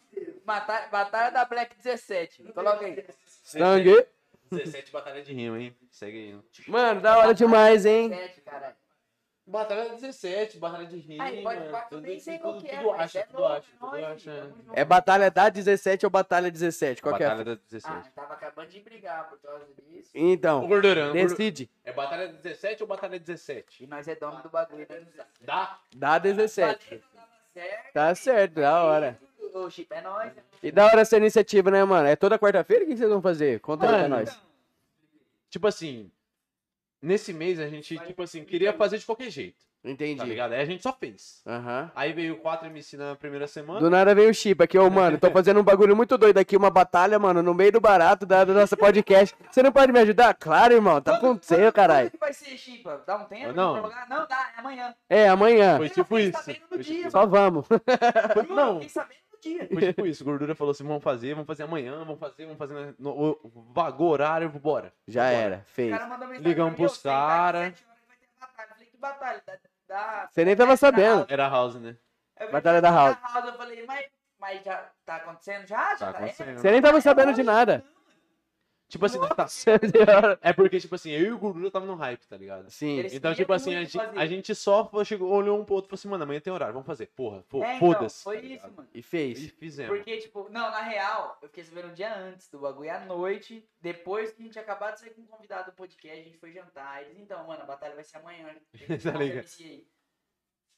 Batalha, 0.44 0.88
Batalha 0.90 1.30
da 1.30 1.44
Black 1.44 1.74
17. 1.82 2.52
Coloca 2.52 2.84
aí. 2.84 3.04
Sangue. 3.44 4.06
17 4.56 4.92
batalha 4.92 5.22
de 5.22 5.32
rima, 5.32 5.60
hein? 5.60 5.76
Segue 5.90 6.18
aí. 6.18 6.38
Mano, 6.68 7.00
da 7.00 7.18
hora 7.18 7.34
demais, 7.34 7.84
hein? 7.86 8.08
17, 8.10 8.40
caralho. 8.42 8.74
Batalha 9.46 9.90
17, 9.90 10.56
batalha 10.58 10.86
de 10.86 10.96
rima. 10.96 11.22
Aí, 11.22 11.42
pode 11.42 11.58
mano. 11.58 11.70
falar 11.70 11.82
que 11.82 11.94
eu 11.94 11.98
Tudo, 11.98 12.08
nem 12.08 12.18
sei 12.18 12.38
qual 12.38 12.58
que 12.58 12.66
é, 12.66 12.78
tudo 12.78 12.92
acha, 12.92 13.18
é 13.18 13.22
tudo 13.24 13.44
acha, 13.44 13.66
é 13.70 13.78
tudo 13.78 14.06
acha. 14.06 14.54
É 14.72 14.84
Batalha 14.86 15.30
da 15.30 15.48
17 15.50 16.06
ou 16.06 16.10
Batalha 16.10 16.50
17? 16.50 17.02
Qual 17.02 17.14
que 17.14 17.22
é? 17.22 17.26
Batalha 17.26 17.44
da 17.44 17.54
17. 17.56 17.94
Ah, 17.94 18.10
tava 18.14 18.32
acabando 18.34 18.68
de 18.68 18.80
brigar 18.80 19.28
por 19.28 19.38
causa 19.40 19.66
disso. 19.82 20.10
Então, 20.14 20.66
Gordura, 20.66 21.12
decide. 21.12 21.70
é 21.84 21.92
batalha 21.92 22.28
17 22.28 22.82
ou 22.84 22.88
batalha 22.88 23.18
17? 23.20 23.84
E 23.84 23.86
nós 23.86 24.08
é 24.08 24.14
dono 24.14 24.42
do 24.42 24.48
bagulho, 24.48 24.86
né? 24.88 25.06
Dá? 25.42 25.78
Dá 25.94 26.18
17. 26.18 26.84
Falei 26.84 27.00
que 27.02 27.06
tava 27.14 27.28
certo. 27.52 27.92
Tá 27.92 28.14
certo, 28.14 28.54
da 28.54 28.82
hora. 28.82 29.20
O 29.54 29.70
chip 29.70 29.86
é 29.94 30.00
nóis. 30.02 30.34
né? 30.34 30.42
E 30.62 30.72
da 30.72 30.86
hora 30.86 31.00
essa 31.02 31.16
iniciativa, 31.16 31.70
né, 31.70 31.84
mano? 31.84 32.08
É 32.08 32.16
toda 32.16 32.38
quarta-feira? 32.38 32.84
O 32.84 32.88
que 32.88 32.96
vocês 32.96 33.08
vão 33.08 33.22
fazer? 33.22 33.60
Conta 33.60 33.84
aí 33.86 33.88
pra 33.92 34.02
Mano, 34.02 34.16
nós. 34.16 34.40
Tipo 35.48 35.68
assim, 35.68 36.10
nesse 37.00 37.32
mês 37.32 37.60
a 37.60 37.68
gente, 37.68 37.96
tipo 37.98 38.22
assim, 38.22 38.44
queria 38.44 38.72
fazer 38.72 38.98
de 38.98 39.06
qualquer 39.06 39.30
jeito, 39.30 39.56
tá 39.84 39.88
Entendi. 39.88 40.24
ligado? 40.24 40.54
Aí 40.54 40.60
a 40.60 40.64
gente 40.64 40.82
só 40.82 40.92
fez. 40.92 41.40
Aham. 41.46 41.88
Aí 41.94 42.12
veio 42.12 42.38
4 42.38 42.66
MC 42.66 42.96
na 42.96 43.14
primeira 43.14 43.46
semana. 43.46 43.78
Do 43.78 43.88
nada 43.88 44.12
veio 44.12 44.30
o 44.30 44.34
Chip 44.34 44.60
aqui, 44.64 44.76
ô, 44.76 44.90
mano. 44.90 45.16
Tô 45.18 45.30
fazendo 45.30 45.60
um 45.60 45.62
bagulho 45.62 45.94
muito 45.94 46.18
doido 46.18 46.38
aqui, 46.38 46.56
uma 46.56 46.70
batalha, 46.70 47.16
mano, 47.20 47.40
no 47.40 47.54
meio 47.54 47.70
do 47.70 47.80
barato 47.80 48.26
da, 48.26 48.44
do 48.44 48.52
nosso 48.52 48.76
podcast. 48.76 49.36
Você 49.48 49.62
não 49.62 49.70
pode 49.70 49.92
me 49.92 50.00
ajudar? 50.00 50.34
Claro, 50.34 50.74
irmão. 50.74 51.00
Tá 51.00 51.14
acontecendo, 51.14 51.72
caralho. 51.72 52.10
Quando 52.10 52.12
que 52.12 52.18
vai 52.18 52.32
ser, 52.32 52.56
Chipa? 52.58 53.00
Dá 53.06 53.16
um 53.16 53.24
tempo? 53.26 53.52
Não. 53.52 53.74
Não, 54.08 54.26
dá, 54.26 54.52
é 54.56 54.60
amanhã. 54.60 54.94
É, 55.08 55.28
amanhã. 55.28 55.76
Foi 55.76 55.88
tipo 55.90 56.18
isso. 56.18 56.42
Foi 56.42 56.78
dia, 56.78 56.96
tipo, 56.96 57.10
Só 57.12 57.24
vamos. 57.26 57.64
Não. 58.48 58.74
Fiquei 58.80 58.88
sabendo 58.88 59.23
dia. 59.50 59.68
foi 59.68 59.80
tipo 59.82 60.06
isso. 60.06 60.24
Gordura 60.24 60.54
falou 60.54 60.72
assim: 60.72 60.84
vamos 60.84 61.02
fazer, 61.02 61.34
vamos 61.34 61.46
fazer 61.46 61.62
amanhã, 61.62 61.98
vamos 62.04 62.18
fazer, 62.18 62.44
vamos 62.44 62.58
fazer. 62.58 62.94
No, 62.98 63.14
no- 63.16 63.40
vagou 63.72 64.10
horário, 64.10 64.48
bora. 64.48 64.92
Já 65.06 65.24
Vambora. 65.24 65.42
era, 65.44 65.56
O 65.58 65.64
fez. 65.72 65.90
cara 65.90 66.06
mandou 66.06 66.26
mensagem 66.28 66.48
Ligamos 66.48 66.74
pros 66.74 66.92
eu 66.92 66.96
sei, 66.96 67.10
tá, 67.12 67.18
cara. 67.26 67.58
às 67.58 67.64
sete 67.66 67.84
horas 67.86 68.02
vai 68.08 68.16
ter 68.16 68.28
batalha. 68.40 68.66
Eu 68.66 68.68
falei, 68.74 68.86
que 68.88 68.96
batalha? 68.96 69.42
Da, 69.46 69.54
da- 70.22 70.28
Você 70.32 70.44
nem 70.44 70.56
tava 70.56 70.76
sabendo. 70.76 71.26
Era 71.28 71.48
house, 71.48 71.74
né? 71.76 71.96
Batalha 72.50 72.80
da 72.82 72.90
House. 72.90 73.16
Eu 73.46 73.52
falei, 73.54 73.84
mas, 73.86 74.06
mas 74.40 74.64
já 74.64 74.90
tá 75.06 75.16
acontecendo 75.16 75.66
já? 75.66 75.94
Já 75.94 76.12
Tá 76.12 76.18
acontecendo. 76.18 76.58
Você 76.58 76.70
nem 76.70 76.82
tava 76.82 77.00
sabendo 77.00 77.32
de 77.32 77.42
nada. 77.42 77.84
Tipo 78.94 79.06
assim, 79.06 79.18
tá. 79.18 79.48
É 80.40 80.52
porque, 80.52 80.78
tipo 80.78 80.94
assim, 80.94 81.10
eu 81.10 81.20
e 81.26 81.32
o 81.32 81.38
Gordura 81.38 81.68
tava 81.68 81.84
no 81.84 81.96
hype, 81.96 82.24
tá 82.28 82.36
ligado? 82.36 82.70
Sim. 82.70 83.00
Eles 83.00 83.12
Então, 83.12 83.34
tipo 83.34 83.52
assim, 83.52 83.74
a 83.74 83.80
gente, 83.82 83.98
a 83.98 84.24
gente 84.26 84.54
só 84.54 84.88
chegou, 85.04 85.32
olhou 85.32 85.60
um 85.60 85.64
pro 85.64 85.74
outro 85.74 85.88
e 85.88 85.90
falou 85.90 85.98
assim, 85.98 86.08
mano, 86.08 86.22
amanhã 86.22 86.38
tem 86.40 86.52
horário, 86.52 86.72
vamos 86.72 86.86
fazer. 86.86 87.06
Porra, 87.06 87.42
fo- 87.48 87.60
É, 87.64 87.74
então, 87.76 87.78
foda-se. 87.92 88.22
foi 88.22 88.38
tá 88.40 88.46
isso, 88.46 88.70
mano. 88.72 88.88
E 88.94 88.98
E 89.00 89.02
fez. 89.02 89.50
fizemos. 89.50 89.96
Porque, 89.96 90.16
tipo, 90.18 90.48
não, 90.48 90.70
na 90.70 90.82
real, 90.82 91.36
eu 91.42 91.48
fiquei 91.48 91.64
sabendo 91.64 91.88
um 91.88 91.92
dia 91.92 92.14
antes 92.16 92.48
do 92.48 92.60
bagulho, 92.60 92.92
à 92.94 93.00
noite, 93.00 93.68
depois 93.80 94.30
que 94.32 94.42
a 94.42 94.44
gente 94.44 94.58
acabou 94.60 94.92
de 94.92 95.00
sair 95.00 95.10
com 95.10 95.22
um 95.22 95.26
convidado 95.26 95.72
do 95.72 95.74
podcast, 95.74 96.20
a 96.20 96.24
gente 96.24 96.38
foi 96.38 96.52
jantar. 96.52 97.02
Eles, 97.02 97.18
então, 97.18 97.44
mano, 97.48 97.62
a 97.62 97.66
batalha 97.66 97.96
vai 97.96 98.04
ser 98.04 98.18
amanhã. 98.18 98.46
Tem 98.70 98.86
que 98.96 98.98
Tá 99.02 99.18
ligado? 99.18 99.46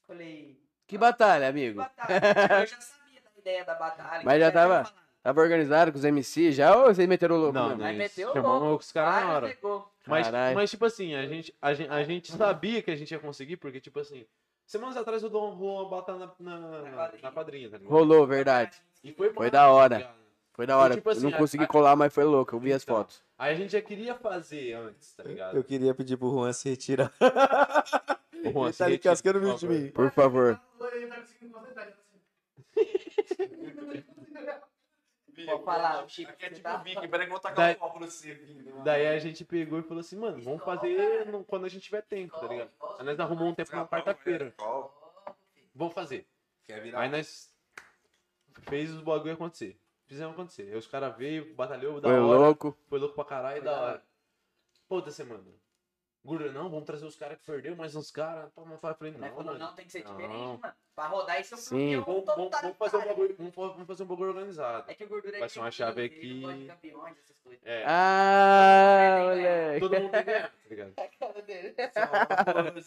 Falei, 0.07 0.59
Que 0.87 0.97
batalha, 0.97 1.43
que 1.45 1.49
amigo? 1.49 1.77
batalha? 1.77 2.61
Eu 2.61 2.65
já 2.65 2.81
sabia 2.81 3.21
da 3.21 3.29
ideia 3.37 3.63
da 3.63 3.75
batalha. 3.75 4.23
Mas 4.23 4.33
que 4.33 4.39
já 4.39 4.51
tava-. 4.51 5.06
Tava 5.27 5.41
organizado 5.41 5.91
com 5.91 5.97
os 5.97 6.05
MC 6.05 6.53
já 6.53 6.73
ou 6.73 6.85
vocês 6.85 7.05
meteram 7.05 7.35
o 7.35 7.39
louco? 7.39 7.53
Não, 7.53 7.67
mesmo? 7.67 7.83
Mas 7.83 7.97
meteu 7.97 8.31
chamamos 8.31 8.61
louco. 8.61 8.81
os 8.81 8.91
caras 8.93 9.25
na 9.25 9.33
hora. 9.33 9.47
pegou. 9.49 9.91
Mas, 10.07 10.25
Caralho. 10.27 10.55
mas, 10.55 10.69
tipo 10.69 10.85
assim, 10.85 11.15
a 11.15 11.27
gente, 11.27 11.53
a, 11.61 11.73
gente, 11.73 11.89
a 11.91 12.03
gente 12.05 12.31
sabia 12.31 12.81
que 12.81 12.89
a 12.89 12.95
gente 12.95 13.11
ia 13.11 13.19
conseguir, 13.19 13.57
porque, 13.57 13.81
tipo 13.81 13.99
assim, 13.99 14.25
semanas 14.65 14.95
atrás 14.95 15.21
o 15.25 15.29
Dom 15.29 15.49
rolou 15.49 15.81
uma 15.81 15.89
batalha 15.89 16.19
na, 16.19 16.31
na, 16.39 16.59
na, 16.81 16.91
quadrinha. 16.91 17.21
na 17.23 17.31
quadrinha, 17.33 17.69
tá 17.69 17.77
ligado? 17.77 17.91
Rolou, 17.91 18.25
verdade. 18.25 18.77
E 19.03 19.11
foi, 19.11 19.33
Foi 19.33 19.51
da 19.51 19.69
hora. 19.69 19.95
tá 19.95 19.97
ligado? 19.97 20.17
Foi 20.53 20.65
da 20.65 20.77
hora. 20.77 20.95
tipo 20.95 21.09
assim, 21.09 21.25
eu 21.25 21.29
não 21.29 21.35
a- 21.35 21.39
consegui 21.41 21.63
a- 21.65 21.67
colar, 21.67 21.97
mas 21.97 22.13
foi 22.13 22.23
louco. 22.23 22.55
Eu 22.55 22.59
vi 22.61 22.71
as 22.71 22.83
Então. 22.83 22.95
fotos. 22.95 23.21
Aí 23.37 23.51
a 23.53 23.55
gente 23.57 23.73
já 23.73 23.81
queria 23.81 24.15
fazer 24.15 24.75
antes, 24.75 25.13
tá 25.13 25.23
ligado? 25.23 25.57
Eu 25.57 25.63
queria 25.65 25.93
pedir 25.93 26.15
pro 26.15 26.29
Juan 26.31 26.53
se 26.53 26.69
retirar. 26.69 27.11
O 28.45 28.51
Juan, 28.51 28.65
Ele 28.67 28.71
se 28.71 28.77
tá 28.77 28.85
ali 28.85 28.93
retira, 28.93 29.11
cascando 29.11 29.39
o 29.39 29.41
por 29.41 29.47
vídeo 29.47 29.59
de 29.59 29.67
favor. 29.67 29.83
mim. 29.83 29.91
Por 29.91 30.11
favor. 30.11 30.61
Ele 30.93 31.07
tá 31.07 31.17
assim. 35.43 35.63
Falar, 35.63 36.03
o 36.05 36.09
Chico, 36.09 36.31
Aqui 36.31 36.45
é 36.45 36.49
tipo 36.49 36.61
tá... 36.61 36.79
o 36.79 36.83
Vicky, 36.83 37.07
peraí 37.07 37.25
que 37.27 37.31
eu 37.31 37.35
vou 37.35 37.39
tacar 37.39 37.55
Daí- 37.57 37.75
um 37.75 37.79
copo 37.79 37.99
nesse 37.99 38.31
aqui. 38.31 38.73
Daí 38.83 39.07
a 39.07 39.19
gente 39.19 39.45
pegou 39.45 39.79
e 39.79 39.83
falou 39.83 39.99
assim, 40.01 40.15
mano, 40.17 40.41
vamos 40.41 40.63
fazer 40.63 41.25
no- 41.27 41.43
quando 41.43 41.65
a 41.65 41.69
gente 41.69 41.83
tiver 41.83 42.01
tempo, 42.03 42.39
tá 42.39 42.47
ligado? 42.47 42.71
Aí 42.99 43.05
nós 43.05 43.19
arrumamos 43.19 43.51
um 43.51 43.55
tempo 43.55 43.75
na 43.75 43.87
quarta-feira. 43.87 44.53
Vamos 45.75 45.93
fazer. 45.93 46.27
Quer 46.65 46.81
virar? 46.81 47.01
Aí 47.01 47.09
nós 47.09 47.53
fez 48.63 48.91
os 48.91 49.01
bagulho 49.01 49.33
acontecer. 49.33 49.79
Fizemos 50.05 50.33
acontecer. 50.33 50.63
Aí 50.63 50.75
os 50.75 50.87
caras 50.87 51.15
veio, 51.17 51.53
batalhou, 51.55 51.99
da 52.01 52.09
Foi 52.09 52.17
hora. 52.19 52.39
louco. 52.39 52.77
Foi 52.87 52.97
louco 52.99 53.15
pra 53.15 53.25
caralho, 53.25 53.63
da 53.63 53.79
hora. 53.81 54.03
Pô, 54.87 54.95
outra 54.95 55.11
semana. 55.11 55.43
Gordura, 56.27 56.51
não, 56.51 56.69
vamos 56.69 56.83
trazer 56.85 57.05
os 57.05 57.15
caras 57.15 57.37
que 57.37 57.45
perdeu, 57.45 57.73
mais 57.75 57.95
uns 57.95 58.11
caras. 58.11 58.51
Pô, 58.53 58.63
mas 58.65 58.73
eu 58.73 58.79
falei, 58.95 59.13
não, 59.13 59.27
Falou, 59.29 59.43
mano. 59.45 59.59
não, 59.59 59.73
tem 59.73 59.85
que 59.85 59.91
ser 59.93 60.03
Não. 60.03 60.11
diferente, 60.17 60.37
mano. 60.61 60.73
Pra 60.93 61.07
rodar 61.07 61.39
isso 61.39 61.53
é 61.53 61.57
um 61.57 61.61
Sim. 61.61 61.99
Vamos, 62.01 62.25
vamos- 62.25 62.49
vamos 62.61 62.77
fazer 62.77 62.97
um 62.97 63.05
bagulho, 63.05 63.35
vamos, 63.37 63.53
vamos 63.55 63.87
fazer 63.87 64.03
um 64.03 64.07
bagulho 64.07 64.29
organizado. 64.31 64.91
É 64.91 64.93
que 64.93 65.03
o 65.05 65.07
gordura 65.07 65.37
é 65.37 65.39
Vai 65.39 65.47
ser 65.47 65.59
uma 65.59 65.71
chave 65.71 66.01
não 66.01 66.49
aqui. 66.49 66.67
campeões, 66.67 67.17
essas 67.19 67.37
coisas. 67.41 67.61
É, 67.65 67.83
Ah, 67.87 69.19
moleque. 69.21 69.79
todo 69.79 69.99
mundo 70.01 70.11
tem 70.11 70.19
que 70.19 70.25
ganhar, 70.25 70.49
tá 70.49 70.53
ligado? 70.69 70.93
Cara 71.19 71.41
dele. 71.43 71.75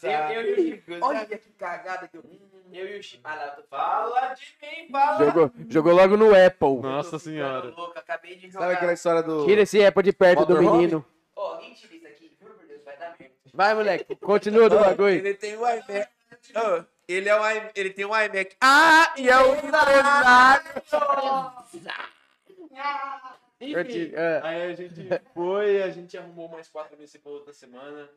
Eu, 0.03 0.11
eu 0.11 0.43
e 0.43 0.53
o 0.53 0.57
Chico. 0.77 0.93
Olha 1.01 1.27
que 1.27 1.39
cagada 1.53 2.09
que 2.09 2.17
eu. 2.17 2.25
Eu 2.73 2.87
e 2.89 2.99
o 2.99 3.03
Chico. 3.03 3.23
Fala 3.23 4.35
de 4.35 4.43
mim, 4.83 4.89
fala. 4.91 5.25
Jogou, 5.25 5.51
jogou 5.69 5.93
logo 5.95 6.17
no 6.17 6.31
Apple. 6.35 6.81
Nossa 6.83 7.19
senhora. 7.19 7.71
Louco, 7.71 7.99
acabei 7.99 8.35
de 8.37 8.51
Sabe 8.53 8.65
jogar. 8.65 8.73
aquela 8.77 8.93
história 8.93 9.23
do. 9.23 9.47
Tira 9.47 9.63
esse 9.63 9.83
Apple 9.85 10.03
de 10.03 10.13
perto 10.13 10.45
do 10.45 10.61
menino. 10.61 11.05
Ó, 11.37 11.55
alguém 11.55 11.73
tira 11.75 11.95
isso 11.95 12.07
aqui. 12.07 12.37
Juro 12.41 12.55
por 12.55 12.67
Deus, 12.67 12.85
vai 12.85 12.97
dar 12.99 13.17
merda. 13.19 13.35
Vai, 13.53 13.75
moleque. 13.75 14.17
Continua 14.17 14.69
do 14.69 14.79
bagulho. 14.79 15.15
Ele 15.15 15.35
tem 15.35 15.57
o 15.57 15.61
iMac. 15.69 16.09
Ô, 16.55 16.85
ele, 17.09 17.29
é 17.29 17.39
o 17.41 17.51
i- 17.51 17.71
ele 17.75 17.91
tem 17.91 18.05
um 18.05 18.09
iMac. 18.17 18.57
Ah, 18.61 19.13
e 19.17 19.29
é 19.29 19.37
o 19.39 19.55
Eu 23.61 23.85
te- 23.85 24.15
é. 24.15 24.41
Aí 24.43 24.63
a 24.63 24.75
gente 24.75 24.95
foi, 25.35 25.83
a 25.83 25.91
gente 25.91 26.17
arrumou 26.17 26.49
mais 26.49 26.69
quatro 26.69 26.97
pra 26.97 27.33
outra 27.33 27.53
semana. 27.53 28.09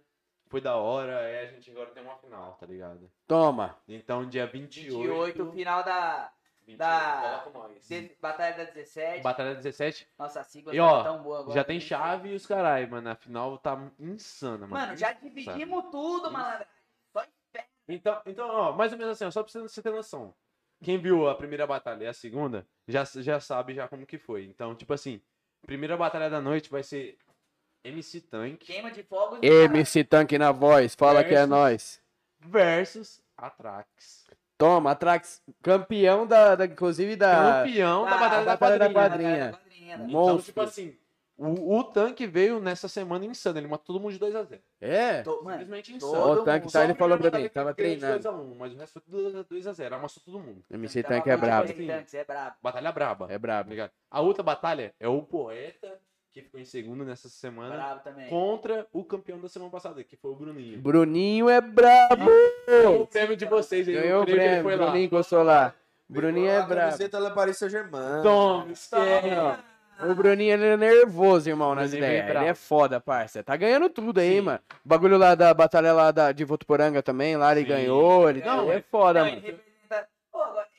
Foi 0.48 0.62
da 0.62 0.76
hora, 0.76 1.20
aí 1.20 1.40
a 1.40 1.46
gente 1.48 1.70
agora 1.72 1.90
tem 1.90 2.04
uma 2.04 2.16
final, 2.16 2.54
tá 2.60 2.66
ligado? 2.66 3.10
Toma. 3.28 3.76
Então, 3.88 4.26
dia 4.30 4.46
28. 4.46 5.00
28, 5.00 5.52
final 5.52 5.84
da 5.84 6.32
28, 6.66 6.78
da- 6.78 7.44
de- 7.90 8.16
Batalha 8.22 8.58
da 8.58 8.64
17. 8.66 9.22
Batalha 9.22 9.56
17. 9.56 10.08
Nossa, 10.18 10.40
a 10.40 10.44
sigla 10.44 10.74
E, 10.74 10.78
tá 10.78 10.84
ó, 10.86 11.04
tão 11.04 11.24
boa 11.24 11.40
agora. 11.40 11.54
Já 11.54 11.64
tem 11.64 11.80
chave 11.80 12.30
e 12.30 12.36
os 12.36 12.46
caralho, 12.46 12.90
mano. 12.90 13.10
A 13.10 13.16
final 13.16 13.58
tá 13.58 13.78
insana, 14.00 14.60
mano. 14.68 14.70
Mano, 14.74 14.96
já 14.98 15.12
dividimos 15.14 15.86
tudo, 15.92 16.32
malandro. 16.32 16.66
Só 17.12 17.24
em 17.24 17.28
pé. 17.52 17.68
Então, 17.88 18.22
então, 18.26 18.48
ó, 18.50 18.72
mais 18.72 18.92
ou 18.92 18.98
menos 18.98 19.14
assim, 19.14 19.26
ó, 19.26 19.32
só 19.32 19.44
pra 19.44 19.52
você 19.62 19.82
ter 19.82 19.92
noção. 19.92 20.34
Quem 20.84 20.98
viu 20.98 21.30
a 21.30 21.36
primeira 21.36 21.66
batalha 21.68 22.04
e 22.04 22.08
a 22.08 22.14
segunda, 22.14 22.66
já, 22.88 23.04
já 23.06 23.40
sabe 23.40 23.74
já 23.74 23.88
como 23.88 24.06
que 24.06 24.18
foi. 24.18 24.44
Então, 24.46 24.76
tipo 24.76 24.94
assim, 24.94 25.22
primeira 25.66 25.96
batalha 25.96 26.30
da 26.30 26.42
noite 26.42 26.70
vai 26.70 26.84
ser 26.84 27.18
MC 27.86 28.22
Tank 28.22 28.58
Queima 28.66 28.92
de 28.92 29.04
fogos. 29.04 29.40
e 29.42 29.48
MC 29.48 30.04
Tanque 30.04 30.38
na 30.38 30.52
voz. 30.52 30.96
Fala 30.96 31.24
que 31.24 31.30
é 31.34 31.46
Versus. 31.46 31.50
nós. 31.50 32.02
versus 32.40 33.22
Atrax. 33.38 34.23
Toma, 34.64 34.92
Atrax, 34.92 35.42
campeão 35.62 36.26
da, 36.26 36.56
da- 36.56 36.66
inclusive 36.66 37.16
da... 37.16 37.64
Campeão 37.64 38.06
da 38.06 38.12
Ah, 38.12 38.18
Batalha 38.18 38.46
da 38.46 38.52
Batalha 38.52 38.80
da 38.80 38.90
Quadrinha. 38.90 39.52
Quadrinha. 39.52 39.98
Quadrinha? 39.98 40.06
Então, 40.08 40.38
tipo 40.42 40.62
assim, 40.62 40.98
o, 41.38 41.78
o 41.80 41.84
tanque 41.84 42.26
veio 42.26 42.60
nessa 42.62 42.88
semana 42.88 43.26
insano. 43.26 43.58
Ele 43.60 43.68
matou 43.68 43.94
todo 43.96 44.02
mundo 44.02 44.14
de 44.14 44.20
2x0. 44.20 44.60
É? 44.80 45.22
Tô- 45.24 45.42
mano, 45.44 45.60
Simplesmente 45.60 46.00
todo 46.00 46.10
insano. 46.16 46.32
O 46.42 46.44
tanque 46.46 46.72
tá, 46.72 46.84
ele 46.86 46.94
falou 46.94 47.18
o 47.18 47.20
pra 47.20 47.40
mim, 47.40 47.50
tava 47.50 47.74
treinando. 47.74 48.20
2x1, 48.30 48.56
mas 48.58 48.74
o 48.74 48.78
resto 48.78 49.02
foi 49.02 49.44
2x0. 49.44 49.94
Amassou 49.94 50.24
todo 50.24 50.40
mundo. 50.40 50.64
MC 50.72 51.04
Tava 51.04 51.16
Tanque 51.16 51.30
é 51.30 51.34
muito 51.34 51.46
brabo. 51.46 51.74
bem, 51.74 51.88
Tanques, 51.88 52.14
é 52.14 52.24
brabo. 52.24 52.56
Batalha 52.62 52.92
braba. 52.94 53.28
É 53.30 53.38
brabo. 53.38 53.70
Ligado? 53.70 53.92
A 54.10 54.22
outra 54.22 54.44
batalha 54.44 54.94
é 55.00 55.08
o 55.10 55.22
Poeta, 55.24 56.00
que 56.34 56.42
ficou 56.42 56.60
em 56.60 56.66
segundo 56.66 57.06
nessa 57.06 57.30
semana, 57.30 57.76
Brabo 57.76 58.02
também. 58.04 58.28
contra 58.28 58.88
o 58.92 59.04
campeão 59.04 59.40
da 59.40 59.48
semana 59.48 59.70
passada, 59.70 60.04
que 60.04 60.16
foi 60.18 60.32
o 60.32 60.36
Bruninho. 60.36 60.80
Bruninho 60.82 61.48
é 61.48 61.62
brabo! 61.62 62.30
O 63.02 63.06
prêmio 63.06 63.38
de 63.38 63.46
vocês 63.46 63.88
aí, 63.88 63.94
Ganhou 63.94 64.24
o 64.24 64.26
prêmio, 64.26 64.64
foi 64.64 64.76
lá. 64.76 64.86
Bruninho 64.86 65.06
encostou 65.06 65.44
lá. 65.44 65.74
Bruninho 66.10 66.50
é 66.50 66.58
A 66.58 66.62
brabo. 66.64 66.88
camiseta 66.88 67.18
ela 67.18 67.32
Paris 67.32 67.58
Saint-Germain. 67.58 68.24
Toma, 68.24 68.66
O 70.10 70.16
Bruninho 70.16 70.54
ele 70.54 70.66
é 70.66 70.76
nervoso, 70.78 71.48
irmão, 71.50 71.76
nas 71.76 71.94
é 71.94 71.98
ideias. 71.98 72.26
bravo. 72.26 72.46
Ele 72.46 72.50
é 72.52 72.56
foda, 72.56 73.00
parça. 73.00 73.44
Tá 73.44 73.56
ganhando 73.56 73.90
tudo 73.90 74.20
aí, 74.20 74.36
Sim. 74.38 74.42
mano. 74.42 74.60
O 74.84 74.90
bagulho 74.90 75.18
lá 75.18 75.36
da 75.36 75.54
batalha 75.54 75.94
lá 75.94 76.12
da, 76.12 76.32
de 76.32 76.44
Votuporanga 76.44 77.02
também, 77.04 77.38
lá 77.38 77.52
ele 77.52 77.62
Sim. 77.62 77.68
ganhou. 77.68 78.30
Ele, 78.30 78.42
Não, 78.42 78.64
ele 78.70 78.80
é 78.80 78.82
foda, 78.82 79.20
Não, 79.24 79.30
mano. 79.30 79.42
ele 79.46 79.60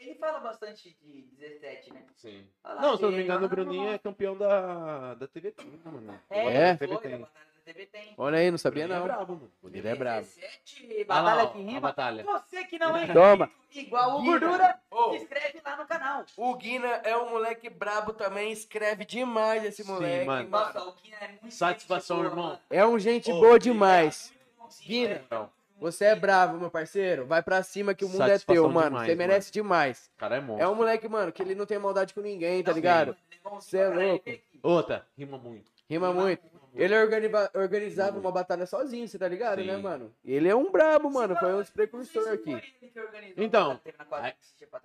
ele 0.05 0.15
fala 0.16 0.39
bastante 0.41 0.97
de 1.02 1.23
17, 1.39 1.92
né? 1.92 2.02
Sim. 2.16 2.47
Fala 2.62 2.81
Não, 2.81 2.97
se 2.97 3.02
eu 3.02 3.10
não 3.10 3.16
me 3.18 3.24
engano, 3.24 3.47
o 3.47 3.49
Bruninho 3.49 3.91
é 3.91 3.99
campeão 3.99 4.36
da, 4.36 5.15
da 5.15 5.26
TV 5.26 5.50
Tem, 5.52 5.66
né, 5.66 5.78
mano? 5.84 6.20
É, 6.31 6.39
É? 6.47 6.68
ele 6.70 6.78
foi, 6.78 6.86
TV 6.89 6.99
Tem. 7.08 7.18
batalha 7.20 7.44
da 7.55 7.73
TV 7.73 7.86
tem. 7.86 8.15
Olha 8.18 8.39
aí, 8.39 8.50
não 8.50 8.58
sabia 8.58 8.86
Bruninho 8.86 9.07
não. 9.07 9.12
É 9.12 9.16
brabo, 9.16 9.33
mano. 9.34 9.52
Ele 9.74 9.89
é 9.89 9.94
brabo. 9.94 10.20
17, 10.26 10.86
Olha 10.94 11.05
batalha 11.07 11.42
lá, 11.44 11.50
que 11.52 11.58
rima. 11.62 11.81
batalha. 11.81 12.24
Você 12.24 12.65
que 12.65 12.78
não 12.78 12.97
é 12.97 13.07
Toma. 13.12 13.50
igual 13.74 14.18
o 14.18 14.20
Guina. 14.23 14.39
Gordura, 14.39 14.81
Ô. 14.91 15.10
se 15.10 15.16
inscreve 15.16 15.60
lá 15.65 15.76
no 15.76 15.86
canal. 15.86 16.24
O 16.36 16.55
Guina 16.57 16.89
é 17.05 17.16
um 17.16 17.31
moleque 17.31 17.70
brabo 17.70 18.12
também, 18.12 18.52
escreve 18.52 19.05
demais 19.07 19.65
esse 19.65 19.83
Sim, 19.83 19.91
moleque. 19.92 20.26
mano. 20.26 20.49
Nossa, 20.50 20.83
o 20.84 20.92
Guina 20.92 21.16
é 21.20 21.28
muito 21.41 21.55
Satisfação, 21.55 22.18
gente 22.18 22.24
boa, 22.28 22.33
irmão. 22.33 22.47
mano. 22.50 22.60
É 22.70 22.86
um 22.86 22.99
gente 22.99 23.33
Ô, 23.33 23.41
boa 23.41 23.58
demais. 23.58 24.33
Sim, 24.68 24.84
Guina, 24.86 25.15
velho. 25.31 25.50
Você 25.84 26.06
é 26.06 26.14
bravo, 26.16 26.58
meu 26.58 26.70
parceiro. 26.70 27.26
Vai 27.26 27.42
pra 27.42 27.62
cima 27.62 27.94
que 27.94 28.04
o 28.04 28.08
mundo 28.08 28.22
é 28.22 28.38
teu, 28.38 28.68
mano. 28.70 28.88
demais, 28.90 29.06
Você 29.06 29.14
merece 29.14 29.52
demais. 29.52 30.10
O 30.16 30.18
cara 30.18 30.36
é 30.36 30.40
monstro. 30.40 30.64
É 30.64 30.68
um 30.68 30.74
moleque, 30.74 31.08
mano, 31.08 31.30
que 31.30 31.42
ele 31.42 31.54
não 31.54 31.66
tem 31.66 31.78
maldade 31.78 32.14
com 32.14 32.20
ninguém, 32.20 32.62
tá 32.62 32.70
Não, 32.70 32.76
ligado? 32.76 33.06
mano, 33.08 33.18
levou 33.30 33.58
um 33.58 33.60
Cê 33.60 33.78
é 33.78 33.86
ele 33.90 34.10
louco. 34.10 34.30
Outra, 34.62 35.06
rima 35.16 35.36
muito. 35.38 35.70
Rima 35.88 36.12
muito. 36.12 36.42
Ele 36.74 36.96
organiva- 36.98 37.50
organizava 37.54 38.18
uma 38.18 38.32
batalha 38.32 38.66
sozinho, 38.66 39.06
você 39.06 39.16
tá 39.18 39.28
ligado, 39.28 39.60
Sim. 39.60 39.66
né, 39.68 39.76
mano? 39.76 40.12
Ele 40.24 40.48
é 40.48 40.56
um 40.56 40.72
brabo, 40.72 41.08
mano. 41.08 41.36
Foi 41.36 41.54
um 41.54 41.58
dos 41.60 41.70
precursores 41.70 42.26
aqui. 42.28 42.50
ele 42.52 43.34
Então, 43.36 43.78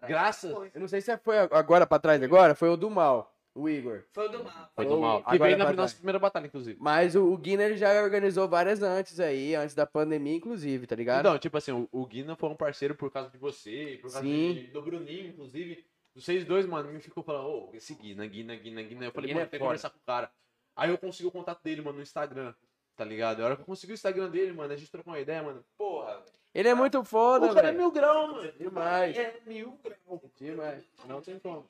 graças-. 0.07 0.51
Eu 0.51 0.81
não 0.81 0.87
sei 0.87 1.01
se 1.01 1.15
foi 1.17 1.37
agora 1.39 1.87
pra 1.87 1.97
trás 1.97 2.21
agora, 2.21 2.53
foi 2.53 2.69
o 2.69 2.77
do 2.77 2.89
mal, 2.89 3.33
o 3.61 3.69
Igor. 3.69 4.03
Foi 4.11 4.27
o 4.27 4.29
do 4.29 4.43
mal. 4.43 4.71
Foi 4.75 4.85
do 4.85 4.97
mal. 4.99 5.23
Que 5.23 5.35
agora 5.35 5.49
veio 5.49 5.57
na 5.57 5.65
pra 5.65 5.73
nossa 5.75 5.95
primeira 5.95 6.19
batalha, 6.19 6.47
inclusive. 6.47 6.77
Mas 6.81 7.15
o, 7.15 7.23
o 7.31 7.37
Guina 7.37 7.63
ele 7.63 7.77
já 7.77 8.01
organizou 8.03 8.47
várias 8.47 8.81
antes 8.81 9.19
aí, 9.19 9.55
antes 9.55 9.75
da 9.75 9.85
pandemia, 9.85 10.35
inclusive, 10.35 10.85
tá 10.87 10.95
ligado? 10.95 11.19
Então, 11.27 11.37
tipo 11.39 11.57
assim, 11.57 11.71
o, 11.71 11.87
o 11.91 12.05
Guina 12.05 12.35
foi 12.35 12.49
um 12.49 12.55
parceiro 12.55 12.95
por 12.95 13.11
causa 13.11 13.29
de 13.29 13.37
você, 13.37 13.97
por 14.01 14.11
causa 14.11 14.21
Sim. 14.21 14.53
de- 14.53 14.67
do 14.67 14.81
Bruninho, 14.81 15.27
inclusive. 15.27 15.85
Vocês 16.15 16.43
dois, 16.43 16.65
mano, 16.65 16.91
me 16.91 16.99
ficou 16.99 17.23
falando, 17.23 17.47
ô, 17.47 17.69
esse 17.73 17.93
Guina, 17.95 18.25
Guina, 18.25 18.55
Guina, 18.55 18.81
Guina. 18.81 19.05
Eu 19.05 19.11
falei, 19.11 19.27
Guina 19.29 19.39
mano, 19.41 19.47
é 19.47 19.49
tem 19.49 19.59
que 19.59 19.63
conversar 19.65 19.89
com 19.89 19.97
o 19.97 20.01
cara. 20.05 20.31
Aí 20.75 20.89
eu 20.89 20.97
consegui 20.97 21.27
o 21.27 21.31
contato 21.31 21.61
dele, 21.63 21.81
mano, 21.81 21.97
no 21.97 22.03
Instagram, 22.03 22.53
tá 22.95 23.05
ligado? 23.05 23.41
A 23.41 23.45
hora 23.45 23.55
que 23.55 23.61
eu 23.61 23.65
consegui 23.65 23.93
o 23.93 23.95
Instagram 23.95 24.29
dele, 24.29 24.51
mano, 24.53 24.73
a 24.73 24.75
gente 24.77 24.91
trocou 24.91 25.13
uma 25.13 25.19
ideia, 25.19 25.43
mano. 25.43 25.63
Porra, 25.77 26.21
Ele 26.53 26.67
é 26.67 26.73
muito 26.73 27.03
foda, 27.03 27.45
o 27.45 27.53
cara 27.53 27.67
é 27.67 27.71
velho. 27.71 27.77
mil 27.83 27.91
grau, 27.91 28.27
mano. 28.33 28.51
Demais. 28.57 29.15
É 29.17 29.39
mil 29.45 29.77
grau. 29.83 30.21
Demais. 30.39 30.83
Não 31.07 31.21
tem 31.21 31.37
como. 31.39 31.69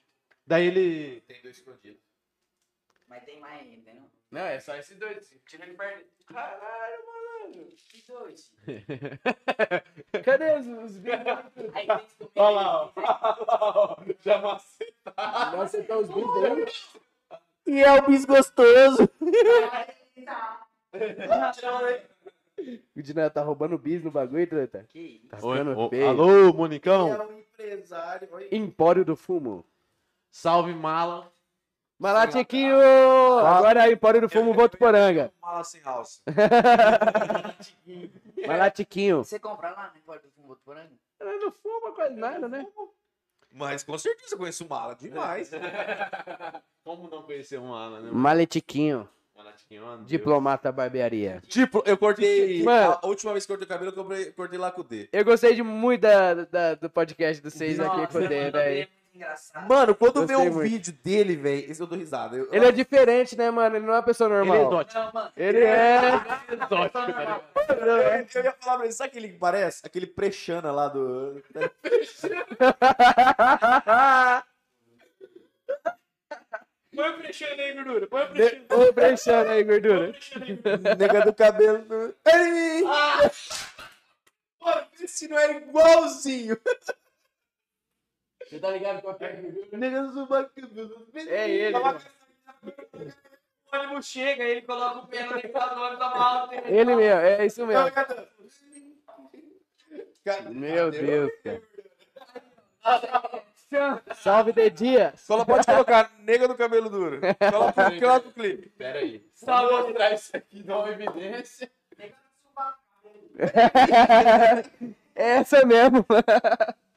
Daí 0.49 0.65
ele. 0.65 1.21
Tem 1.27 1.39
dois 1.43 1.57
escondidos. 1.57 2.01
Mas 3.07 3.23
tem 3.23 3.39
mais 3.39 3.61
ainda, 3.61 3.93
não? 3.93 4.09
Não, 4.31 4.41
é 4.41 4.59
só 4.59 4.75
esses 4.75 4.97
dois. 4.97 5.31
Tira 5.47 5.63
ele 5.63 5.75
perto. 5.75 6.25
Caralho, 6.25 7.05
mano. 7.05 7.67
Que 7.75 8.03
dois. 8.11 8.51
Cadê 10.25 10.55
os, 10.57 10.67
os 10.67 10.97
vídeos? 10.97 11.21
Aí 11.75 11.85
tem 11.85 11.97
esse 11.97 12.17
do 12.17 12.31
Olha 12.35 12.49
lá, 12.49 12.91
ó. 12.95 13.97
Já 14.21 14.41
macei. 14.41 14.91
Nossa, 15.55 15.83
tá 15.83 15.97
os 15.99 16.09
aí. 16.09 16.65
E 17.67 17.83
é 17.83 17.93
o 17.93 18.07
bis 18.07 18.25
gostoso. 18.25 19.07
O 22.93 23.01
Dina 23.01 23.29
tá 23.29 23.41
roubando 23.41 23.77
bis 23.77 24.03
no 24.03 24.11
bagulho, 24.11 24.45
treta. 24.45 24.85
Que 24.89 24.99
isso? 24.99 25.27
Tá 25.29 25.37
Oi, 25.41 25.59
ficando 25.59 25.89
feio. 25.89 26.07
alô, 26.07 26.53
Monicão. 26.53 27.13
É 27.13 27.25
um 27.25 27.39
empresário. 27.39 28.27
Oi. 28.33 28.49
Empório 28.51 29.05
do 29.05 29.15
Fumo. 29.15 29.65
Salve, 30.39 30.73
mala. 30.73 31.29
Malatiquinho! 31.99 32.79
Agora 33.45 33.89
é 33.89 33.91
Empório 33.91 34.21
do 34.21 34.29
Fumo, 34.29 34.53
Votuporanga. 34.53 35.33
Mala 35.41 35.65
sem 35.65 35.81
alça. 35.83 36.21
Malatiquinho. 38.47 39.17
Você 39.17 39.37
compra 39.37 39.71
lá 39.71 39.91
no 39.93 39.99
Porto 40.01 40.23
do 40.23 40.31
Fumo 40.31 40.47
Botuporanga? 40.47 40.91
Ela 41.19 41.33
não 41.39 41.51
fuma 41.51 41.91
quase 41.93 42.15
nada, 42.15 42.47
né? 42.47 42.65
Mas 43.51 43.83
com 43.83 43.97
certeza 43.97 44.35
eu 44.35 44.39
conheço 44.39 44.65
mala 44.69 44.95
demais. 44.95 45.51
Como 46.85 47.09
não 47.09 47.23
conhecer 47.23 47.57
uma 47.59 47.77
ala, 47.83 47.99
né? 47.99 48.09
Maletiquinho. 48.13 49.09
Malatiquinho, 49.35 49.83
mano. 49.85 50.05
Diplomata 50.05 50.71
barbearia. 50.71 51.41
Tipo, 51.49 51.83
eu 51.85 51.97
cortei. 51.97 52.63
Mano. 52.63 52.97
A 53.01 53.07
última 53.07 53.33
vez 53.33 53.45
que 53.45 53.51
eu 53.51 53.57
cortei 53.57 53.75
o 53.75 53.77
cabelo, 53.77 53.91
eu 53.97 54.05
cortei, 54.05 54.31
cortei 54.31 54.57
lá 54.57 54.71
com 54.71 54.79
o 54.79 54.83
D. 54.85 55.09
Eu 55.11 55.25
gostei 55.25 55.53
de 55.53 55.63
muito 55.63 55.99
da, 55.99 56.33
da- 56.45 56.75
do 56.75 56.89
podcast 56.89 57.43
dos 57.43 57.53
seis 57.53 57.77
aqui 57.77 58.07
com 58.07 58.19
o 58.19 58.27
D, 58.27 58.51
velho. 58.51 58.87
Ele 59.13 59.23
é 59.23 59.25
engraçado. 59.25 59.67
Mano, 59.67 59.95
quando 59.95 60.25
vê 60.27 60.35
um 60.35 60.45
muito. 60.51 60.59
vídeo 60.59 60.93
dele, 61.03 61.35
velho, 61.35 61.71
esse 61.71 61.81
eu 61.81 61.87
dou 61.87 61.97
risada. 61.97 62.35
Eu- 62.37 62.53
Ele 62.53 62.65
é 62.65 62.71
diferente, 62.71 63.35
né, 63.37 63.49
mano? 63.51 63.75
Ele 63.75 63.85
não 63.85 63.93
é 63.93 63.97
uma 63.97 64.03
pessoa 64.03 64.27
Ele 64.29 64.35
é 64.35 64.37
normal. 64.45 64.67
exótico. 64.67 64.99
Não, 64.99 65.11
mano. 65.13 65.31
Ele 65.35 65.63
é. 65.63 65.99
Exótico, 66.53 66.91
tá 66.93 67.05
ligado? 67.05 67.43
Eu 68.35 68.43
ia 68.43 68.51
falar 68.59 68.75
pra 68.77 68.85
ele, 68.85 68.93
sabe 68.93 69.09
aquele 69.09 69.27
que 69.29 69.37
parece? 69.39 69.81
Aquele 69.85 70.07
prechana 70.07 70.71
lá 70.71 70.87
do. 70.87 71.41
Põe 76.95 77.09
o 77.09 77.17
preenchendo 77.17 77.61
aí, 77.61 77.73
gordura. 77.73 78.07
Põe 78.07 78.23
o 78.25 78.33
De- 78.33 78.65
Ô, 78.73 78.91
brechando 78.91 79.49
aí, 79.51 79.63
gordura. 79.63 80.13
Nega 80.97 81.21
do 81.25 81.33
cabelo. 81.33 81.79
Do... 81.85 82.15
Ele... 82.25 82.85
Ah! 82.87 83.31
Mano, 84.61 84.87
esse 84.99 85.27
não 85.27 85.37
é 85.37 85.51
igualzinho. 85.57 86.57
Você 88.49 88.59
tá 88.59 88.71
ligado 88.71 89.03
com 89.03 89.11
a 89.11 89.13
gordura? 89.13 89.77
Nega 89.77 90.01
do 90.01 90.27
cabelo. 90.27 90.49
É 91.27 91.47
ele. 91.47 91.77
O 91.77 91.99
ônibus 93.77 94.07
chega, 94.07 94.43
ele 94.43 94.63
coloca 94.63 95.01
o 95.01 95.07
pé 95.07 95.23
no 95.23 95.35
liquidificador 95.35 95.97
da 95.97 96.09
mala. 96.09 96.49
Ele 96.65 96.95
mesmo, 96.95 97.21
é 97.21 97.45
isso 97.45 97.63
mesmo. 97.67 97.85
Meu 100.49 100.89
Deus, 100.89 101.31
cara. 101.43 101.61
Salve 104.15 104.51
de 104.51 104.67
Dias. 104.71 105.21
Só 105.21 105.45
pode 105.45 105.67
colocar 105.67 106.11
nega 106.21 106.47
do 106.47 106.55
cabelo 106.55 106.89
duro. 106.89 107.21
Coloca, 107.51 107.99
coloca 107.99 108.29
o 108.29 108.33
clipe. 108.33 108.69
Pera 108.69 108.97
aí. 108.97 109.23
Salve. 109.35 109.73
Vou 109.73 109.83
mostrar 109.83 110.13
isso 110.13 110.35
aqui, 110.35 110.63
dá 110.63 110.79
uma 110.79 110.89
evidência. 110.89 111.71
Essa 115.13 115.63
mesmo. 115.67 116.03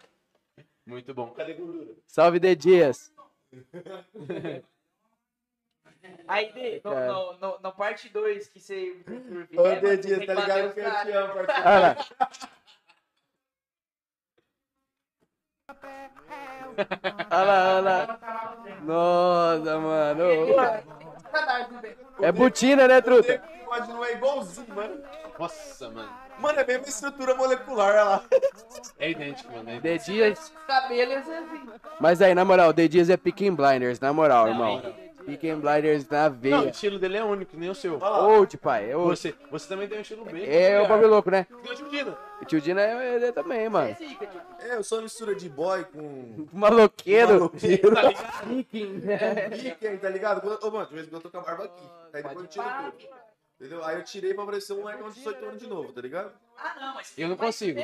Muito 0.87 1.15
bom. 1.15 1.31
Cadê 1.31 1.55
gordura? 1.55 1.95
Salve 2.07 2.39
de 2.41 2.55
Dias. 2.57 3.13
Aí, 6.27 6.53
Dê, 6.53 6.81
no, 6.85 6.91
no, 6.93 7.39
no, 7.39 7.59
no 7.61 7.73
parte 7.73 8.09
2 8.09 8.49
que 8.49 8.59
você. 8.59 8.97
Ô, 9.57 9.67
É, 9.67 9.81
mano, 9.81 9.99
tem 10.03 10.27
tá 10.27 10.35
ligado 10.35 10.75
que 10.75 10.81
eu 10.81 10.91
te 10.91 11.11
amo, 11.13 11.35
parceiro. 11.35 11.69
Olha 11.69 11.79
lá. 11.81 11.97
Olha 17.31 17.45
lá, 17.45 17.77
olha 17.77 17.81
lá. 20.57 21.12
É 22.21 22.33
botina, 22.33 22.87
né, 22.89 23.01
truta? 23.01 23.43
Mas 23.69 23.89
não 23.89 24.05
é 24.05 24.13
igualzinho, 24.13 24.67
mano. 24.75 25.01
Nossa, 25.39 25.89
mano. 25.91 26.09
Mano, 26.39 26.59
é 26.59 26.63
a 26.63 26.67
mesma 26.67 26.89
estrutura 26.89 27.35
molecular, 27.35 27.91
olha 27.91 28.05
lá. 28.05 28.25
É 28.99 29.11
idêntico, 29.11 29.53
mano. 29.53 29.69
É 29.69 29.73
De 29.73 29.79
idêntico. 29.79 30.11
Dias. 30.13 30.53
Cabelo 30.67 31.13
é 31.13 31.17
assim. 31.17 31.71
Mas 32.01 32.21
aí, 32.23 32.35
na 32.35 32.45
moral, 32.45 32.73
The 32.73 32.89
Dias 32.89 33.11
é 33.11 33.17
Picking 33.17 33.55
Blinders, 33.55 33.99
na 34.01 34.13
moral, 34.13 34.49
irmão. 34.49 34.83
Picking 35.25 35.61
Blinders 35.61 36.09
na 36.09 36.29
Não, 36.29 36.37
o 36.37 36.39
veia. 36.41 36.69
estilo 36.71 36.99
dele 36.99 37.17
é 37.17 37.25
único, 37.25 37.57
nem 37.57 37.71
o 37.71 37.75
seu. 37.75 37.99
Old, 38.03 38.57
pai. 38.59 38.91
É, 38.91 38.97
old. 38.97 39.17
Você, 39.17 39.35
você 39.51 39.69
também 39.69 39.89
tem 39.89 39.99
um 39.99 40.03
estilo 40.03 40.25
bem. 40.25 40.45
é 40.47 40.81
o 40.81 40.89
bagulho 40.89 41.09
louco, 41.09 41.31
né? 41.31 41.47
O 42.43 42.45
tio 42.45 42.61
Dina 42.61 42.81
é, 42.83 43.15
ele 43.15 43.27
é 43.27 43.33
também, 43.33 43.69
mano. 43.69 43.97
É, 44.61 44.75
eu 44.75 44.83
sou 44.83 44.99
uma 44.99 45.05
mistura 45.05 45.35
de 45.35 45.49
boy 45.49 45.85
com. 45.85 46.47
Maloqueiro. 46.53 47.39
Maloqueiro. 47.39 47.93
Picking. 48.49 49.01
Pique, 49.63 49.99
tá 49.99 50.09
ligado? 50.09 50.41
Quando- 50.41 50.63
Ô, 50.67 50.71
mano, 50.71 50.87
de 50.89 50.95
vez 50.95 51.07
em 51.07 51.11
quando 51.11 51.25
eu 51.25 51.31
tô 51.31 51.31
com 51.31 51.39
a 51.39 51.41
barba 51.49 51.65
aqui. 51.65 51.85
Aí 52.13 52.23
depois 52.23 52.37
eu 52.39 52.47
tiro 52.49 52.65
tudo. 52.65 53.09
Entendeu? 53.61 53.85
Aí 53.85 53.97
eu 53.97 54.03
tirei 54.05 54.35
pra 54.35 54.45
parecer 54.45 54.73
um 54.73 54.81
moleque 54.81 55.05
de 55.05 55.15
18 55.15 55.45
anos 55.45 55.61
de 55.61 55.69
novo, 55.69 55.93
tá 55.93 56.01
ligado? 56.01 56.33
Ah, 56.59 56.75
não, 56.81 56.95
mas. 56.95 57.13
Eu 57.17 57.29
não 57.29 57.37
consigo. 57.37 57.81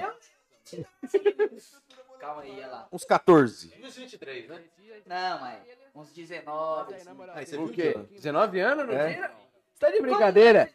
Calma 2.18 2.42
aí, 2.42 2.50
olha 2.56 2.66
lá. 2.66 2.88
Uns 2.92 3.04
14. 3.04 3.72
Uns 3.82 3.96
23, 3.96 4.48
né? 4.48 4.60
Não, 5.06 5.40
mas 5.40 5.60
uns 5.94 6.12
19. 6.12 6.94
Assim. 6.94 7.08
Aí 7.32 7.46
você 7.46 7.56
O 7.56 7.66
viu 7.66 7.74
quê? 7.74 7.92
que- 7.92 8.14
19 8.16 8.60
anos, 8.60 8.86
não 8.86 8.92
É. 8.94 9.14
tinha? 9.14 9.30
Você 9.78 9.86
tá 9.86 9.90
de 9.92 10.00
brincadeira? 10.02 10.68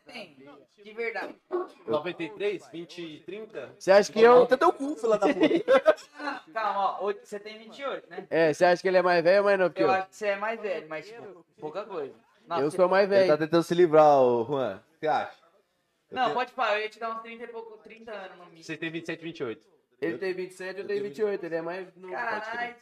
De 0.82 0.94
verdade. 0.94 1.36
93, 1.86 2.68
20 2.72 3.02
e 3.02 3.20
30? 3.22 3.76
Você 3.78 3.92
acha 3.92 4.12
que 4.12 4.22
eu. 4.22 4.44
Até 4.44 4.56
teu 4.56 4.72
cu, 4.72 4.96
filha 4.96 5.18
da 5.18 5.28
puta. 5.28 6.04
Calma, 6.54 6.80
ó, 7.02 7.06
hoje 7.06 7.20
você 7.24 7.38
tem 7.40 7.58
28, 7.58 8.10
né? 8.10 8.28
É, 8.30 8.54
você 8.54 8.64
acha 8.64 8.82
que 8.82 8.88
ele 8.88 8.98
é 8.98 9.02
mais 9.02 9.22
velho 9.24 9.40
ou 9.40 9.44
mais 9.46 9.60
novo 9.60 9.74
que 9.74 9.82
Eu 9.84 9.88
eu? 9.88 9.94
acho 9.94 10.08
que 10.10 10.16
você 10.16 10.28
é 10.28 10.36
mais 10.38 10.62
velho, 10.62 10.88
mas 10.88 11.06
tipo, 11.08 11.46
pouca 11.60 11.84
coisa. 11.84 12.14
Não, 12.48 12.60
Eu 12.60 12.70
você- 12.72 12.78
sou 12.78 12.88
mais 12.88 13.12
Ele 13.12 13.22
tá 13.22 13.36
velho. 13.36 13.38
tentando 13.40 13.64
se 13.64 13.74
livrar, 13.76 14.22
ô 14.22 14.46
Juan. 14.46 14.76
O 14.78 14.80
que 14.94 15.00
você 15.00 15.08
acha? 15.08 15.38
Eu 16.12 16.16
Não, 16.16 16.24
tenho- 16.26 16.36
pode 16.36 16.52
falar, 16.54 16.78
eu 16.78 16.84
ia 16.84 16.90
te 16.90 17.00
dar 17.00 17.10
uns 17.18 17.22
30 17.22 17.44
e 17.44 17.48
pouco, 17.48 17.78
30 17.80 18.12
anos 18.12 18.38
no 18.38 18.46
mínimo. 18.46 18.64
Você 18.64 18.78
tem 18.78 18.90
27, 18.92 19.22
28. 19.22 19.68
Ele 20.02 20.18
tem 20.18 20.34
27, 20.34 20.80
eu 20.80 20.88
tenho 20.88 21.04
28. 21.04 21.44
Ele 21.46 21.56
é 21.56 21.62
mais 21.62 21.94
novo. 21.96 22.14
Caralho, 22.14 22.76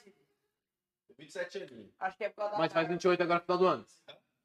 27 1.17 1.57
aninhos. 1.63 1.89
acho 1.99 2.17
que 2.17 2.23
é 2.25 2.29
por 2.29 2.35
causa 2.37 2.51
da 2.53 2.57
Mas 2.59 2.73
faz 2.73 2.85
cara. 2.85 2.93
28 2.93 3.23
agora 3.23 3.39
no 3.39 3.45
final 3.45 3.57
do 3.57 3.67
ano. 3.67 3.85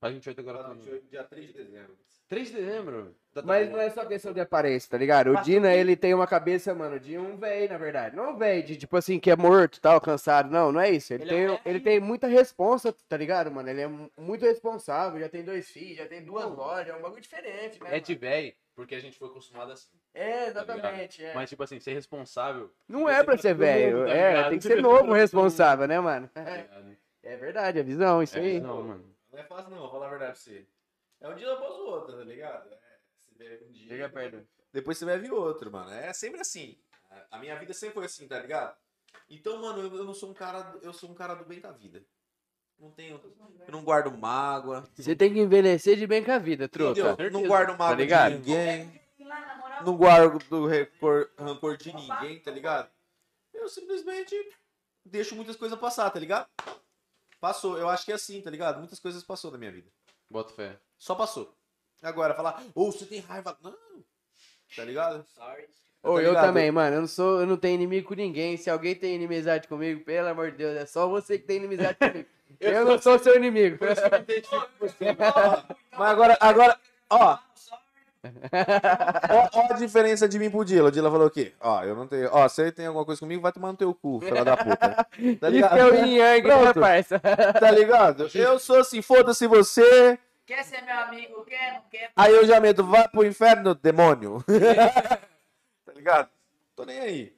Faz 0.01 0.13
28 0.15 0.41
agora 0.41 0.59
ano. 0.59 0.75
28, 0.75 1.07
dia 1.09 1.25
3 1.25 1.47
de 1.47 1.53
dezembro. 1.55 1.97
3 2.29 2.49
de 2.49 2.55
dezembro. 2.57 3.15
Tá- 3.33 3.41
tá 3.41 3.47
Mas 3.47 3.67
bom. 3.69 3.75
não 3.77 3.81
é 3.81 3.89
só 3.91 4.05
questão 4.05 4.33
de 4.33 4.41
aparência, 4.41 4.91
tá 4.91 4.99
ligado? 4.99 5.31
O 5.31 5.43
Dina, 5.43 5.73
ele 5.73 5.95
tem 5.97 6.13
uma 6.13 6.27
cabeça, 6.27 6.75
mano, 6.75 6.99
de 6.99 7.17
um 7.17 7.37
velho, 7.37 7.69
na 7.71 7.79
verdade. 7.79 8.17
Não 8.17 8.33
um 8.33 8.37
velho, 8.37 8.63
de 8.67 8.77
tipo 8.77 8.97
assim, 8.97 9.21
que 9.21 9.31
é 9.31 9.37
morto, 9.37 9.81
tal, 9.81 10.01
cansado. 10.01 10.51
Não, 10.51 10.73
não 10.73 10.81
é 10.81 10.91
isso. 10.91 11.15
Ele, 11.15 11.23
Ele 11.23 11.31
tem, 11.31 11.45
é 11.45 11.51
um 11.53 11.59
ele 11.65 11.81
tem 11.81 12.01
muita 12.01 12.27
responsa, 12.27 12.93
tá 13.09 13.17
ligado, 13.17 13.51
mano? 13.51 13.69
Ele 13.71 13.81
é 13.83 13.87
mu- 13.87 14.11
muito 14.19 14.45
responsável, 14.45 15.21
já 15.21 15.29
tem 15.29 15.45
dois 15.45 15.71
filhos, 15.71 15.99
já 15.99 16.07
tem 16.07 16.23
duas 16.25 16.45
lojas, 16.51 16.89
é 16.89 16.97
um 16.97 17.03
bagulho 17.03 17.21
diferente, 17.23 17.81
né? 17.83 17.97
É 17.97 18.01
de 18.01 18.15
velho, 18.17 18.53
porque 18.75 18.97
a 18.97 19.01
gente 19.01 19.17
foi 19.17 19.29
acostumado 19.29 19.71
assim. 19.73 19.89
É, 20.13 20.49
exatamente. 20.49 21.25
é. 21.25 21.33
Mas, 21.33 21.49
tipo 21.49 21.63
assim, 21.63 21.79
ser 21.79 21.93
responsável. 21.95 22.73
Não 22.89 23.09
é 23.09 23.23
pra 23.23 23.37
ser 23.39 23.51
mundo, 23.55 23.61
velho, 23.61 24.05
tá 24.05 24.11
é, 24.13 24.49
tem 24.49 24.59
que 24.59 24.65
ser 24.67 24.83
novo 24.83 25.13
responsável, 25.15 25.87
né, 25.87 26.01
mano? 26.01 26.29
tá 26.35 26.43
ligado? 26.43 26.97
É 27.23 27.37
verdade, 27.37 27.79
é 27.79 27.83
visão, 27.83 28.21
isso 28.23 28.37
É, 28.37 28.41
aí. 28.41 28.61
não, 28.61 28.83
mano. 28.83 29.16
Não 29.37 29.43
é 29.43 29.45
fácil 29.45 29.71
não, 29.71 29.81
vou 29.81 29.91
falar 29.91 30.07
a 30.07 30.11
verdade 30.11 30.33
pra 30.33 30.41
você. 30.41 30.67
É 31.21 31.29
um 31.29 31.35
dia 31.35 31.53
após 31.53 31.75
o 31.75 31.85
outro, 31.89 32.17
tá 32.17 32.25
ligado? 32.25 32.73
É, 32.73 32.99
você 33.21 33.35
bebe 33.37 33.65
um 33.67 33.71
dia. 33.71 33.89
Chega 33.89 34.09
perto. 34.09 34.49
Depois 34.73 34.97
você 34.97 35.05
bebe 35.05 35.31
outro, 35.31 35.71
mano. 35.71 35.91
É 35.91 36.11
sempre 36.15 36.41
assim. 36.41 36.79
A- 37.31 37.39
minha 37.39 37.55
vida 37.59 37.75
sempre 37.75 37.97
foi 37.97 38.07
assim, 38.07 38.27
tá 38.27 38.39
ligado? 38.41 38.75
Então, 39.29 39.61
mano, 39.61 39.81
eu, 39.83 39.95
eu 39.95 40.05
não 40.05 40.15
sou 40.15 40.31
um 40.31 40.35
cara. 40.35 40.75
Eu 40.81 40.95
sou 40.95 41.11
um 41.11 41.15
cara 41.15 41.35
do 41.35 41.45
bem 41.45 41.61
da 41.61 41.71
vida. 41.71 42.03
Não 42.79 42.91
tenho. 42.91 43.21
Eu 43.67 43.73
não 43.73 43.85
guardo 43.85 44.11
mágoa. 44.17 44.89
Você 44.95 45.15
tem 45.15 45.35
que 45.35 45.39
envelhecer 45.41 45.99
de 45.99 46.07
bem 46.07 46.25
com 46.25 46.33
a 46.33 46.39
vida, 46.39 46.67
truta. 46.67 47.11
Entendeu? 47.13 47.31
Não 47.31 47.47
guardo 47.47 47.77
mágoa 47.77 47.95
ligado? 47.95 48.33
de 48.33 48.39
ninguém. 48.39 49.03
Na 49.19 49.57
moral, 49.57 49.85
Não 49.85 49.97
guardo 49.99 50.39
do 50.49 50.67
rancor, 50.67 51.31
rancor 51.39 51.77
de 51.77 51.93
ninguém, 51.93 52.41
tá 52.41 52.51
ligado? 52.51 52.91
Eu 53.53 53.69
simplesmente 53.69 54.35
deixo 55.05 55.35
muitas 55.37 55.57
coisas 55.57 55.79
passar, 55.79 56.09
tá 56.11 56.19
ligado? 56.19 56.49
Passou. 57.47 57.79
Eu 57.79 57.89
acho 57.89 58.05
que 58.05 58.11
é 58.11 58.17
assim, 58.17 58.41
tá 58.41 58.51
ligado? 58.51 58.79
Muitas 58.79 58.99
coisas 58.99 59.23
passou 59.23 59.53
da 59.53 59.59
minha 59.59 59.71
vida. 59.71 59.87
Bota 60.29 60.53
fé. 60.53 60.77
Só 60.99 61.15
passou. 61.15 61.55
Agora, 62.03 62.35
falar, 62.35 62.61
ou 62.75 62.91
você 62.91 63.07
tem 63.07 63.21
raiva. 63.21 63.57
Não. 63.63 63.73
Tá 64.75 64.83
ligado? 64.85 65.25
sorry. 65.33 65.69
Ô, 66.03 66.15
Tá 66.17 66.23
eu 66.23 66.29
ligado? 66.31 66.47
também, 66.47 66.73
mano. 66.73 66.97
Eu 66.97 67.01
não 67.03 67.07
sou, 67.09 67.41
eu 67.41 67.47
não 67.47 67.57
tenho 67.57 67.77
inimigo 67.77 68.09
com 68.09 68.15
ninguém. 68.15 68.57
Se 68.57 68.69
alguém 68.69 68.97
tem 68.97 69.15
inimizade 69.15 69.69
comigo, 69.69 70.05
pelo 70.05 70.27
amor 70.27 70.51
de 70.51 70.57
Deus, 70.57 70.77
é 70.77 70.87
só 70.87 71.07
você 71.07 71.39
que 71.39 71.47
tem 71.47 71.59
inimizade 71.59 71.97
comigo. 71.97 72.29
eu 72.59 72.85
não 72.85 73.01
sou 73.01 73.17
seu 73.17 73.37
inimigo. 73.37 73.79
Mas 75.97 76.11
agora, 76.11 76.37
agora, 76.41 76.81
ó. 77.09 77.39
Ó, 79.31 79.61
ó 79.61 79.73
a 79.73 79.77
diferença 79.77 80.29
de 80.29 80.39
mim 80.39 80.51
pro 80.51 80.65
Dila. 80.65 80.89
O 80.89 80.93
Dila 80.93 81.11
falou 81.11 81.27
o 81.27 81.31
quê? 81.31 81.53
Ó, 81.61 81.83
eu 81.83 81.95
não 81.95 82.07
tenho. 82.07 82.29
Ó, 82.33 82.49
você 82.49 82.71
tem 82.73 82.87
alguma 82.87 83.05
coisa 83.05 83.19
comigo, 83.19 83.43
vai 83.43 83.53
tomar 83.53 83.73
no 83.73 83.77
teu 83.77 83.95
cu, 83.95 84.21
filha 84.21 84.45
da 84.45 84.57
puta. 84.57 85.07
Tá 85.41 85.49
Isso 85.49 85.51
ligado? 85.51 85.79
é 85.79 85.85
o 85.85 85.95
yin 85.95 86.17
yang, 86.17 86.49
né, 86.49 86.73
parça? 86.75 87.19
Tá 87.19 87.71
ligado? 87.71 88.31
Eu 88.35 88.59
sou 88.59 88.81
assim, 88.81 89.01
foda-se 89.03 89.47
você. 89.47 90.19
Quer 90.47 90.63
ser 90.65 90.83
meu 90.83 90.99
amigo? 90.99 91.45
Quer? 91.45 91.73
Não 91.73 91.83
quer? 91.91 92.11
Aí 92.15 92.33
eu 92.33 92.47
já 92.47 92.61
meto, 92.61 92.85
vai 92.85 93.09
pro 93.09 93.27
inferno, 93.27 93.75
demônio. 93.75 94.45
tá 95.85 95.93
ligado? 95.93 96.29
Tô 96.77 96.85
nem 96.85 97.01
aí. 97.01 97.37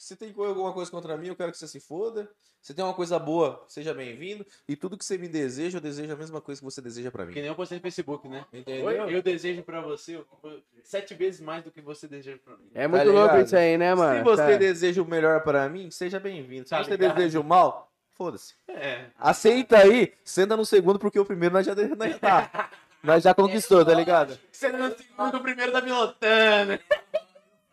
Se 0.00 0.16
tem 0.16 0.32
alguma 0.34 0.72
coisa 0.72 0.90
contra 0.90 1.14
mim, 1.18 1.26
eu 1.28 1.36
quero 1.36 1.52
que 1.52 1.58
você 1.58 1.68
se 1.68 1.78
foda. 1.78 2.26
Se 2.62 2.72
tem 2.72 2.82
uma 2.82 2.94
coisa 2.94 3.18
boa, 3.18 3.62
seja 3.68 3.92
bem-vindo. 3.92 4.46
E 4.66 4.74
tudo 4.74 4.96
que 4.96 5.04
você 5.04 5.18
me 5.18 5.28
deseja, 5.28 5.76
eu 5.76 5.80
desejo 5.82 6.10
a 6.10 6.16
mesma 6.16 6.40
coisa 6.40 6.58
que 6.58 6.64
você 6.64 6.80
deseja 6.80 7.10
pra 7.10 7.24
Que 7.26 7.32
mim. 7.34 7.40
nem 7.40 7.48
eu 7.48 7.54
postei 7.54 7.76
no 7.76 7.82
Facebook, 7.82 8.26
né? 8.26 8.46
Entendeu? 8.50 8.90
Eu 9.10 9.22
desejo 9.22 9.62
pra 9.62 9.82
você 9.82 10.16
que- 10.40 10.64
sete 10.84 11.12
vezes 11.14 11.42
mais 11.42 11.62
do 11.64 11.70
que 11.70 11.82
você 11.82 12.08
deseja 12.08 12.38
pra 12.42 12.56
mim. 12.56 12.70
É 12.74 12.88
muito 12.88 13.04
Tá 13.04 13.12
louco 13.12 13.36
isso 13.36 13.54
aí, 13.54 13.76
né, 13.76 13.94
mano? 13.94 14.16
Se 14.20 14.24
você 14.24 14.52
Tá. 14.52 14.56
deseja 14.56 15.02
o 15.02 15.04
melhor 15.04 15.42
pra 15.42 15.68
mim, 15.68 15.90
seja 15.90 16.18
bem-vindo. 16.18 16.64
Se 16.64 16.70
Tá 16.70 16.82
você 16.82 16.92
ligado? 16.92 17.16
deseja 17.16 17.38
o 17.38 17.44
mal, 17.44 17.92
foda-se. 18.16 18.54
É. 18.68 19.04
Aceita 19.18 19.76
aí, 19.80 20.14
senta 20.24 20.56
no 20.56 20.64
segundo, 20.64 20.98
porque 20.98 21.20
o 21.20 21.26
primeiro 21.26 21.52
nós 21.52 21.66
já, 21.66 21.74
nós 21.74 22.12
já 22.12 22.18
tá. 22.18 22.70
Nós 23.02 23.22
já 23.22 23.34
conquistou, 23.34 23.82
tá 23.84 23.94
ligado? 23.94 24.38
Você 24.52 24.68
não 24.72 24.94
segundo, 24.94 25.36
o 25.36 25.40
primeiro 25.40 25.72
tá 25.72 25.80
pilotando. 25.82 26.78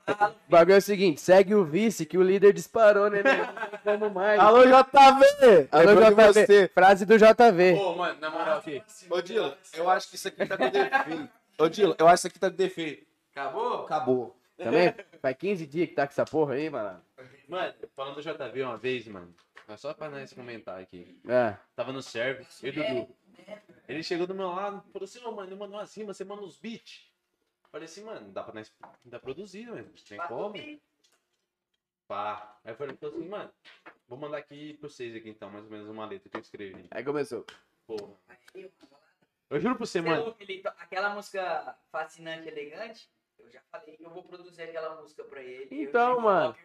O 0.08 0.50
bagulho 0.50 0.76
é 0.76 0.78
o 0.78 0.82
seguinte, 0.82 1.20
segue 1.20 1.54
o 1.54 1.66
vice 1.66 2.06
que 2.06 2.18
o 2.18 2.24
líder 2.24 2.54
disparou, 2.54 3.10
né? 3.10 3.22
Não 3.22 3.78
tem 3.84 4.00
como 4.00 4.10
mais. 4.10 4.40
Alô, 4.40 4.64
JV! 4.64 5.68
Alô, 5.70 5.96
JV. 5.96 6.34
você. 6.34 6.68
Frase 6.70 7.06
do 7.06 7.18
JV. 7.18 7.74
Ô, 7.74 7.96
mano, 7.96 8.20
na 8.22 8.30
moral 8.30 8.60
aqui. 8.60 8.82
Ô, 9.10 9.22
Dila, 9.22 9.58
eu 9.74 9.90
acho 9.90 10.10
que 10.10 10.16
isso 10.16 10.30
aqui 10.30 10.46
tá 10.46 10.58
com 10.58 10.70
defeito. 10.70 11.30
Ô, 11.60 11.68
Dila, 11.68 11.96
eu 12.00 12.08
acho 12.08 12.22
que 12.22 12.28
isso 12.28 12.28
aqui 12.28 12.40
tá 12.40 12.50
com 12.50 12.56
defeito. 12.56 13.06
Acabou? 13.36 13.84
Acabou. 13.84 14.38
Também? 14.58 14.96
Faz 15.22 15.36
15 15.38 15.68
dias 15.68 15.90
que 15.90 15.96
tá 15.96 16.08
com 16.08 16.12
essa 16.12 16.26
porra 16.26 16.54
aí, 16.54 16.70
mano. 16.70 17.02
Mano, 17.48 17.74
falando 17.96 18.16
do 18.16 18.22
JV 18.22 18.64
uma 18.64 18.78
vez, 18.78 19.08
mano. 19.08 19.34
Mas 19.68 19.82
Só 19.82 19.94
pra 19.94 20.10
nós 20.10 20.32
comentar 20.32 20.80
aqui. 20.80 21.20
É. 21.28 21.56
Tava 21.76 21.92
no 21.92 22.02
serve, 22.02 22.46
eu 22.64 22.70
e 22.70 22.72
Dudu. 22.72 23.16
Ele 23.88 24.04
chegou 24.04 24.26
do 24.26 24.34
meu 24.34 24.50
lado 24.50 24.84
falou 24.92 25.06
assim, 25.06 25.24
ô 25.24 25.32
mano, 25.32 25.52
eu 25.52 25.58
mando 25.58 25.74
uma 25.74 25.84
rima, 25.84 26.14
você 26.14 26.24
manda 26.24 26.42
uns 26.42 26.58
beats. 26.58 27.07
Falei 27.78 27.86
assim, 27.86 28.04
mano, 28.04 28.32
dá 28.32 28.42
pra 28.42 28.56
nós 28.56 28.74
pra 29.08 29.20
produzir, 29.20 29.68
mano. 29.68 29.88
Tem 30.10 30.18
como? 30.28 30.56
Pá. 32.08 32.58
Aí 32.66 32.72
eu 32.72 32.76
falei 32.76 32.98
assim, 33.00 33.28
mano, 33.30 33.52
vou 34.08 34.18
mandar 34.18 34.38
aqui 34.38 34.74
pra 34.80 34.90
vocês 34.90 35.16
aqui 35.16 35.30
então, 35.30 35.48
mais 35.52 35.64
ou 35.66 35.70
menos 35.70 35.88
uma 35.88 36.08
letra 36.08 36.28
que 36.28 36.38
eu 36.38 36.42
escrevi. 36.42 36.88
Aí 36.90 37.04
começou. 37.04 37.46
Porra. 37.86 38.16
Eu 38.56 39.60
juro 39.60 39.76
pra 39.76 39.86
você, 39.86 40.02
Você 40.02 40.08
é 40.08 40.10
mano. 40.10 40.32
to- 40.34 40.68
aquela 40.80 41.10
música 41.14 41.78
fascinante, 41.92 42.48
elegante, 42.48 43.08
eu 43.38 43.48
já 43.52 43.62
falei 43.72 43.96
que 43.96 44.04
eu 44.04 44.10
vou 44.10 44.24
produzir 44.24 44.64
aquela 44.64 45.00
música 45.00 45.24
pra 45.24 45.40
ele. 45.44 45.68
Então, 45.84 46.20
mano. 46.20 46.56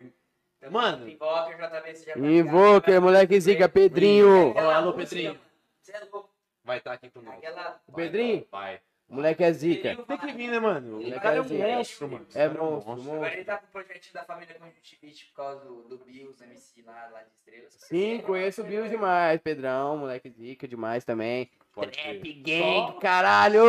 Mano. 0.71 1.07
JV, 1.07 1.19
você 1.19 2.07
já 2.07 2.15
tá 2.15 2.21
Invoker, 2.21 3.03
moleque 3.03 3.39
zica, 3.39 3.69
Pedrinho. 3.69 4.53
Aquela 4.53 4.77
Alô, 4.77 4.95
Pedrinho. 4.95 5.39
Você 5.83 5.93
é 5.93 6.01
louco. 6.11 6.35
Vai 6.65 6.79
estar 6.79 6.95
aqui 6.95 7.11
com 7.11 7.21
nós. 7.21 7.37
Aquela. 7.37 7.83
O 7.87 7.93
Pedrinho? 7.93 8.47
Vai. 8.51 8.81
Moleque 9.13 9.45
é 9.45 9.53
zica. 9.53 9.97
Tem 10.07 10.19
que 10.19 10.33
vir, 10.33 10.51
né, 10.51 10.59
mano? 10.59 10.99
O 10.99 11.21
cara 11.21 11.37
é 11.37 11.41
um 11.41 11.45
vai 11.45 11.59
vir. 11.59 11.67
monstro, 11.67 12.09
mano. 12.09 12.27
É 12.35 12.49
monstro, 12.49 12.93
monstro. 12.95 13.15
Agora 13.15 13.35
ele 13.35 13.45
tá 13.45 13.59
com 13.59 13.67
o 13.67 13.69
projetinho 13.69 14.15
da 14.15 14.25
família 14.25 14.55
Conjuntivite 14.55 15.27
por 15.27 15.37
causa 15.37 15.65
do, 15.67 15.83
do 15.83 15.99
Bills, 15.99 16.43
MC 16.43 16.83
lá, 16.83 17.09
lá 17.13 17.23
de 17.23 17.31
Estrelas. 17.31 17.77
Sim, 17.79 18.21
conheço 18.23 18.63
o 18.63 18.65
Bill 18.65 18.89
demais, 18.89 19.39
Pedrão, 19.41 19.99
moleque 19.99 20.31
zica 20.31 20.67
demais 20.67 21.05
também. 21.05 21.51
Pode. 21.75 21.91
Trap 21.91 22.33
gang 22.43 22.99
caralho! 23.01 23.65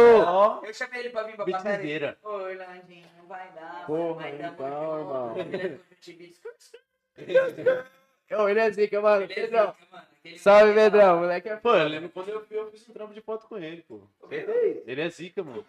Eu 0.64 0.74
chamei 0.74 1.02
ele 1.02 1.10
pra 1.10 1.24
vir 1.24 1.36
pra 1.36 1.46
Beatzeira. 1.46 2.18
Ô, 2.24 2.30
Orlandinho, 2.30 3.08
não 3.18 3.28
vai 3.28 3.52
dar. 3.54 3.86
Porra, 3.86 4.22
vai 4.22 4.38
dar 4.38 4.54
então, 4.54 5.00
irmão. 5.00 5.36
Ô, 8.32 8.48
ele 8.50 8.60
é 8.60 8.72
zica, 8.72 9.02
mano. 9.02 9.28
Beleza, 9.28 9.42
Pedrão. 9.48 9.76
mano? 9.92 10.08
Aquele 10.20 10.40
Salve, 10.40 10.64
moleque 10.72 10.80
é 10.80 10.90
Pedrão, 10.90 11.20
moleque 11.20 11.50
é 11.50 11.56
Pô, 11.58 11.76
eu 11.76 11.88
lembro 11.88 12.10
quando 12.10 12.30
eu, 12.30 12.46
eu 12.50 12.72
fiz 12.72 12.88
um 12.90 12.94
trampo 12.94 13.14
de 13.14 13.22
foto 13.22 13.48
com 13.48 13.58
ele, 13.58 13.82
pô. 13.84 14.02
Ele 14.32 15.02
é 15.02 15.10
zica, 15.10 15.44
mano. 15.44 15.66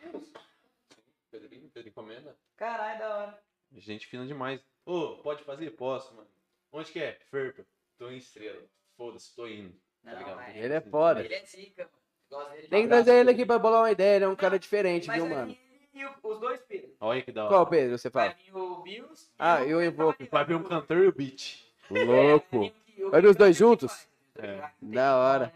Pedrinho, 1.31 1.69
Pedro 1.73 1.89
encomenda. 1.89 2.37
Caralho, 2.57 2.99
da 2.99 3.17
hora. 3.19 3.43
Gente 3.77 4.07
fina 4.07 4.25
demais. 4.25 4.61
Ô, 4.87 5.17
pode 5.23 5.43
fazer? 5.43 5.71
Posso, 5.71 6.15
mano. 6.15 6.29
Onde 6.73 6.93
que 6.93 7.01
é? 7.01 7.19
Ferpa. 7.31 7.65
Tô 7.99 8.11
em 8.11 8.17
estrela. 8.17 8.63
Foda-se, 8.97 9.35
tô 9.35 9.47
indo. 9.49 9.75
Tá 10.05 10.13
Não, 10.13 10.19
ligado? 10.19 10.37
mas- 10.37 10.57
Ele 10.57 10.75
é 10.75 10.81
foda. 10.81 11.21
Ele 11.25 11.35
é 11.35 11.45
zica, 11.45 11.91
mano. 12.31 12.51
Tem 12.71 12.83
que 12.83 12.89
trazer 12.89 13.15
ele 13.21 13.31
aqui 13.31 13.45
pra 13.47 13.59
bolar 13.59 13.83
uma 13.83 13.91
ideia, 13.91 14.17
ele 14.17 14.25
é 14.25 14.29
um 14.29 14.35
cara 14.37 14.59
diferente, 14.59 15.07
Mas 15.07 15.17
viu, 15.17 15.27
vai 15.29 15.39
mano? 15.39 15.51
ele 15.53 15.89
e 15.93 16.05
o- 16.05 16.15
os 16.25 16.41
dois 16.41 16.61
Pedro. 16.63 16.95
Olha 17.01 17.23
que 17.23 17.31
da 17.31 17.43
hora. 17.45 17.53
Qual, 17.55 17.67
Pedro, 17.67 17.97
você 17.99 18.11
Vai 18.11 18.31
fala? 18.31 18.43
vir 18.43 18.57
o 18.57 18.77
Bills. 18.83 19.31
Ah, 19.39 19.61
o- 19.61 19.65
eu 19.65 19.85
invoco. 19.85 20.25
Vai 20.31 20.45
vir 20.45 20.55
um 20.57 20.63
cantor 20.65 20.99
e 20.99 21.07
o 21.09 21.13
beat. 21.13 21.65
Louco. 21.91 22.57
O- 22.59 23.07
o- 23.07 23.11
Vai 23.11 23.21
vir 23.21 23.29
os 23.29 23.37
dois 23.37 23.57
juntos? 23.57 24.07
É. 24.39 24.69
Da 24.81 25.17
hora. 25.17 25.53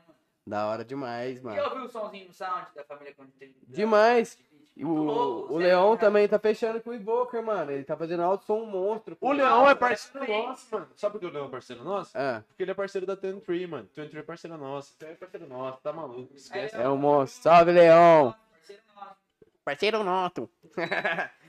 Da 0.46 0.66
hora 0.66 0.84
demais, 0.84 1.40
E 1.40 1.44
mano. 1.44 1.62
ouviu 1.62 1.84
o 1.84 1.88
somzinho 1.88 2.28
no 2.28 2.32
sound 2.32 2.66
da 2.74 2.82
família 2.84 3.14
Conjuntivite? 3.14 3.58
Demais. 3.66 4.38
E 4.74 4.84
louco, 4.84 5.52
o, 5.54 5.56
o 5.56 5.60
é 5.62 5.76
um 5.76 5.96
também 5.96 6.26
tá 6.28 6.38
fechando 6.38 6.80
com 6.80 6.90
o 6.90 6.94
Invoker, 6.94 7.42
mano. 7.42 7.70
Ele 7.72 7.82
tá 7.84 7.96
fazendo 7.96 8.22
alto 8.22 8.44
som 8.44 8.64
monstro. 8.64 9.16
pô. 9.16 9.28
O 9.28 9.32
Leão 9.32 9.68
é 9.68 9.74
parceiro 9.74 10.26
nosso, 10.26 10.66
mano. 10.72 10.88
Sabe 10.94 11.12
por 11.12 11.18
que 11.20 11.26
o 11.26 11.30
Leão 11.30 11.46
é 11.46 11.50
parceiro 11.50 11.82
nosso? 11.84 12.16
Ah, 12.16 12.44
Porque 12.46 12.62
ele 12.62 12.70
é 12.70 12.74
parceiro 12.74 13.04
da 13.06 13.14
23, 13.16 13.68
mano. 13.68 13.88
23 13.94 14.14
é 14.14 14.22
parceiro 14.26 14.56
nosso. 14.56 14.94
Então 14.96 15.08
é 15.08 15.14
parceiro 15.14 15.48
nosso, 15.48 15.80
tá 15.82 15.92
maluco. 15.92 16.32
Esquece. 16.34 16.76
é 16.76 16.88
um 16.88 16.96
monstro. 16.96 17.42
Salve, 17.42 17.72
Leon. 17.72 18.32
Parceiro 18.52 18.82
nosso. 18.94 19.16
Parceiro 19.64 20.04
nosso. 20.04 20.50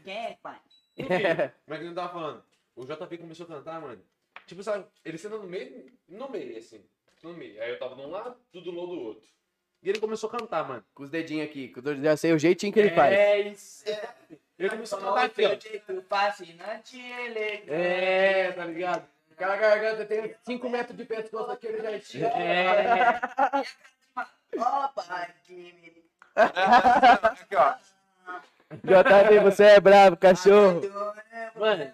Quem 0.04 0.14
é, 0.18 0.38
pai? 0.42 0.58
Enfim, 0.98 1.08
Como 1.66 1.76
é 1.76 1.78
que 1.78 1.84
ele 1.86 1.94
tava 1.94 2.10
falando? 2.10 2.44
o 2.76 2.84
JP 2.86 3.18
começou 3.20 3.46
a 3.46 3.50
cantar, 3.50 3.80
mano. 3.80 4.02
Tipo, 4.50 4.64
sabe, 4.64 4.84
ele 5.06 5.16
sendo 5.20 5.38
no 5.38 5.48
meio, 5.48 5.86
no 6.08 6.28
meio, 6.28 6.58
assim. 6.58 6.84
No 7.22 7.34
meio. 7.34 7.62
Aí 7.62 7.70
eu 7.70 7.78
tava 7.78 7.96
de 7.96 8.02
um 8.02 8.10
lado, 8.10 8.36
tudo 8.52 8.72
do 8.72 8.80
lado 8.80 8.96
do 8.96 9.02
outro. 9.04 9.30
E 9.84 9.90
ele 9.90 10.00
começou 10.00 10.28
a 10.28 10.40
cantar, 10.40 10.68
mano. 10.68 10.84
Com 10.92 11.04
os 11.04 11.10
dedinhos 11.12 11.48
aqui, 11.48 11.68
com 11.68 11.80
os 11.80 11.84
dedinhos, 11.86 12.20
sei 12.20 12.34
o 12.34 12.40
jeitinho 12.40 12.74
que 12.74 12.80
ele 12.80 12.90
faz. 12.90 13.14
É 13.14 13.40
isso. 13.42 13.86
Ele 14.58 14.70
começou 14.72 14.98
a 14.98 15.02
cantar 15.04 15.26
aqui, 15.26 15.46
ó. 15.46 15.56
o 15.56 15.60
jeito 15.60 16.02
fascinante 16.10 16.98
e 16.98 17.12
elegante. 17.12 17.72
É, 17.72 18.52
tá 18.54 18.66
ligado? 18.66 19.08
Aquela 19.32 19.56
garganta 19.56 20.04
tem 20.06 20.36
5 20.44 20.68
metros 20.68 20.98
de 20.98 21.06
pescoço 21.06 21.52
aqui, 21.52 21.68
ele 21.68 22.00
já. 22.00 22.28
É. 22.30 23.22
Que 25.46 25.54
me... 25.54 26.04
Aqui, 26.36 27.56
ó. 27.56 27.76
JP, 28.84 29.40
você 29.44 29.64
é 29.64 29.80
bravo, 29.80 30.18
cachorro. 30.18 30.82
Mano, 31.56 31.94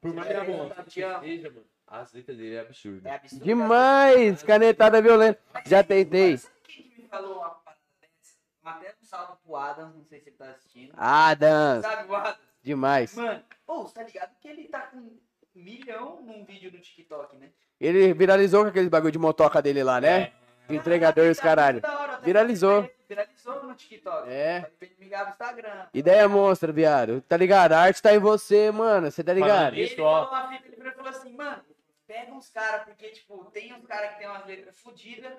Por 0.00 0.12
mais 0.12 0.28
que 0.28 0.34
É, 0.34 0.80
a 0.80 0.82
te 0.84 1.02
amo. 1.02 1.20
seja, 1.24 1.50
mano, 1.50 1.75
as 1.86 2.12
letras 2.12 2.36
dele 2.36 2.54
é 2.56 2.60
absurdo. 2.60 3.06
É 3.06 3.14
absurdo. 3.14 3.44
Demais, 3.44 4.42
canetada 4.42 5.00
violenta. 5.00 5.40
Já 5.64 5.82
tentei. 5.82 6.36
Sabe 6.38 6.54
quem 6.64 6.82
que 6.88 7.02
me 7.02 7.08
falou 7.08 7.38
uma 7.38 7.50
parada 7.50 7.80
dessa? 8.00 8.36
Até 8.64 8.94
um 9.00 9.04
salve 9.04 9.32
pro 9.44 9.56
Adams, 9.56 9.94
não 9.96 10.04
sei 10.04 10.20
se 10.20 10.28
ele 10.30 10.36
tá 10.36 10.50
assistindo. 10.50 10.92
Adams, 10.96 11.82
Sabe 11.82 12.10
o 12.10 12.14
Adams? 12.16 12.38
demais. 12.62 13.14
Mano, 13.14 13.42
ô, 13.66 13.82
você 13.84 13.94
tá 13.94 14.02
ligado 14.02 14.30
que 14.40 14.48
ele 14.48 14.64
tá 14.68 14.80
com 14.82 14.98
um 14.98 15.18
milhão 15.54 16.20
num 16.22 16.44
vídeo 16.44 16.70
no 16.72 16.78
TikTok, 16.80 17.36
né? 17.36 17.50
Ele 17.80 18.12
viralizou 18.14 18.62
com 18.62 18.68
aquele 18.70 18.88
bagulho 18.88 19.12
de 19.12 19.18
motoca 19.18 19.62
dele 19.62 19.82
lá, 19.84 20.00
né? 20.00 20.32
De 20.68 20.74
entregador 20.74 21.26
e 21.26 21.30
os 21.30 21.38
caralho. 21.38 21.80
Hora, 21.84 22.14
até 22.14 22.24
Viralizou. 22.24 22.90
Viralizou 23.08 23.62
no 23.62 23.74
TikTok. 23.74 24.28
É. 24.28 24.68
Ligar 24.98 25.24
no 25.26 25.30
Instagram. 25.30 25.86
Ideia 25.94 26.28
monstra, 26.28 26.72
viado. 26.72 27.20
Tá 27.28 27.36
ligado? 27.36 27.72
A 27.72 27.80
arte 27.82 28.02
tá 28.02 28.12
em 28.12 28.18
você, 28.18 28.72
mano. 28.72 29.08
Você 29.10 29.22
tá 29.22 29.32
ligado? 29.32 29.74
Ele 29.74 29.84
Isso, 29.84 30.02
ó. 30.02 30.26
falou 30.28 30.44
uma 30.44 30.48
fita, 30.58 30.68
ele 30.68 30.90
falou 30.90 31.08
assim, 31.10 31.32
mano, 31.36 31.62
pega 32.16 32.32
uns 32.32 32.48
caras, 32.48 32.84
porque, 32.84 33.10
tipo, 33.10 33.44
tem 33.50 33.74
uns 33.74 33.84
caras 33.84 34.12
que 34.12 34.18
tem 34.18 34.28
umas 34.28 34.46
letras 34.46 34.80
fodidas 34.80 35.38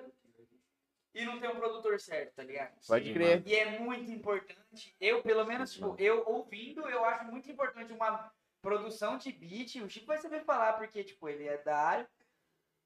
e 1.12 1.24
não 1.24 1.40
tem 1.40 1.50
um 1.50 1.56
produtor 1.56 1.98
certo, 1.98 2.34
tá 2.36 2.44
ligado? 2.44 2.78
Pode 2.86 3.12
crer. 3.12 3.42
E 3.44 3.54
é 3.54 3.78
muito 3.80 4.12
importante, 4.12 4.94
eu, 5.00 5.20
pelo 5.22 5.44
menos, 5.44 5.72
tipo, 5.72 5.96
eu 5.98 6.24
ouvindo, 6.26 6.88
eu 6.88 7.04
acho 7.04 7.24
muito 7.24 7.50
importante 7.50 7.92
uma 7.92 8.32
produção 8.62 9.18
de 9.18 9.32
beat, 9.32 9.76
o 9.76 9.88
Chico 9.88 10.06
vai 10.06 10.18
saber 10.18 10.44
falar, 10.44 10.74
porque, 10.74 11.02
tipo, 11.02 11.28
ele 11.28 11.48
é 11.48 11.58
da 11.58 11.76
área. 11.76 12.10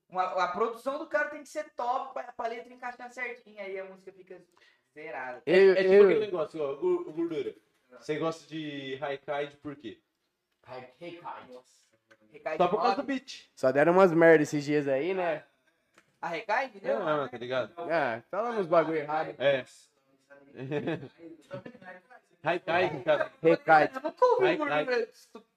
Uma, 0.08 0.24
a 0.44 0.48
produção 0.48 0.98
do 0.98 1.06
cara 1.06 1.30
tem 1.30 1.42
que 1.42 1.48
ser 1.48 1.70
top 1.74 2.14
pra, 2.14 2.32
pra 2.32 2.48
letra 2.48 2.72
encaixar 2.72 3.10
certinho, 3.10 3.60
aí 3.60 3.78
a 3.78 3.84
música 3.84 4.12
fica 4.12 4.42
zerada. 4.92 5.42
Eu, 5.44 5.72
É 5.72 5.82
tipo 5.82 5.94
aquele 5.94 6.14
eu, 6.14 6.20
negócio, 6.20 6.62
ó, 6.62 6.74
gordura. 6.76 7.54
Você 7.90 8.18
gosta 8.18 8.46
de 8.46 8.98
Haikai 9.02 9.56
por 9.56 9.76
quê? 9.76 10.02
Recai 12.32 12.56
Só 12.56 12.66
por 12.68 12.80
causa 12.80 12.96
do 12.96 13.02
beat. 13.02 13.50
só 13.54 13.70
deram 13.70 13.92
umas 13.92 14.12
merda 14.12 14.42
esses 14.42 14.64
dias 14.64 14.88
aí, 14.88 15.12
né? 15.14 15.44
A 16.20 16.28
Recai, 16.28 16.64
É, 16.64 16.66
entendeu? 16.68 17.00
não, 17.00 17.28
tá 17.28 17.36
ligado? 17.36 17.72
Ah, 17.90 18.22
fala 18.30 18.50
uns 18.50 18.66
bagulho 18.66 18.96
errado. 18.98 19.34
É. 19.38 19.64
Haikai, 22.44 23.02
cara. 23.04 23.30
Recai. 23.42 23.90
Eu 23.94 24.00
nunca 24.02 24.24
ouvi 24.26 24.44
o 24.44 24.46
Recai. 24.64 24.84
Gordura, 24.84 25.08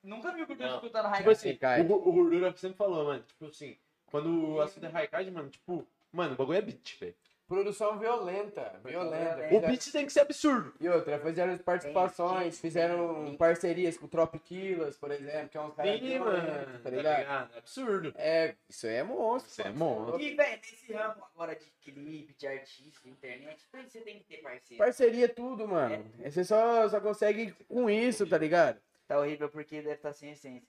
nunca 0.03 0.31
vi 0.33 0.41
o 0.43 0.47
Gordura 0.47 0.69
Não. 0.69 0.75
escutando 0.75 1.03
Tipo 1.05 1.17
Recai. 1.17 1.33
assim, 1.33 1.49
Haikai. 1.49 1.81
o, 1.81 1.93
o 1.93 2.11
gordura 2.13 2.53
sempre 2.57 2.77
falou, 2.77 3.05
mano. 3.05 3.23
Tipo 3.23 3.45
assim, 3.47 3.77
quando 4.07 4.53
o 4.53 4.61
assunto 4.61 4.85
é 4.85 4.91
Haikai, 4.95 5.29
mano, 5.31 5.49
tipo, 5.49 5.87
mano, 6.11 6.33
o 6.33 6.37
bagulho 6.37 6.57
é 6.57 6.61
beat, 6.61 6.99
velho. 6.99 7.15
Produção 7.47 7.99
violenta, 7.99 8.79
violenta. 8.83 9.55
O 9.55 9.61
beat 9.61 9.91
tem 9.91 10.03
que 10.07 10.11
ser 10.11 10.21
absurdo. 10.21 10.73
E 10.79 10.89
outra, 10.89 11.19
fizeram 11.19 11.55
participações, 11.59 12.59
fizeram 12.59 13.35
parcerias 13.37 13.97
com 13.97 14.07
o 14.07 14.09
Tropiquilas, 14.09 14.97
por 14.97 15.11
exemplo, 15.11 15.49
que 15.49 15.57
é 15.57 15.61
um 15.61 15.69
cara 15.69 15.95
Sim, 15.95 16.17
mano. 16.17 16.79
tá 16.79 16.89
ligado? 16.89 17.55
Absurdo. 17.55 18.13
É, 18.15 18.55
isso 18.67 18.87
aí 18.87 18.95
é 18.95 19.03
monstro. 19.03 19.51
Isso 19.51 19.61
é 19.61 19.69
monstro. 19.71 20.19
E, 20.19 20.33
velho, 20.33 20.57
nesse 20.57 20.91
ramo 20.91 21.23
agora 21.35 21.55
de 21.55 21.65
clipe, 21.83 22.33
de 22.33 22.47
artista, 22.47 23.01
de 23.03 23.09
internet, 23.11 23.67
tudo 23.71 23.89
você 23.91 24.01
tem 24.01 24.17
que 24.17 24.25
ter 24.25 24.37
parceiro. 24.37 24.83
Parceria 24.83 25.25
é 25.25 25.27
tudo, 25.27 25.67
mano. 25.67 26.03
Você 26.23 26.43
só, 26.43 26.89
só 26.89 26.99
consegue 26.99 27.51
com 27.67 27.87
isso, 27.87 28.25
tá 28.25 28.39
ligado? 28.39 28.81
Tá 29.07 29.19
horrível 29.19 29.49
porque 29.49 29.83
deve 29.83 29.95
estar 29.95 30.13
sem 30.13 30.31
essência. 30.31 30.67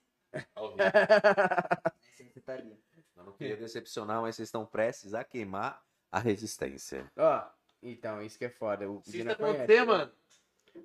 Horrível. 0.55 0.84
A 0.92 1.92
essência 2.12 2.42
tá 2.44 2.52
ali. 2.52 2.78
Eu 3.16 3.24
não 3.24 3.32
queria 3.32 3.56
decepcionar, 3.56 4.20
mas 4.20 4.36
vocês 4.36 4.48
estão 4.48 4.66
prestes 4.66 5.14
a 5.14 5.24
queimar 5.24 5.82
a 6.10 6.18
resistência. 6.18 7.10
Ó, 7.17 7.43
então, 7.83 8.23
isso 8.23 8.39
que 8.39 8.44
é 8.47 8.51
foda. 8.51 8.89
O 8.91 9.02
Dina 9.07 9.33
isso 9.33 9.41
conhece. 9.41 9.59
acontecer, 9.62 9.85
mano, 9.85 10.10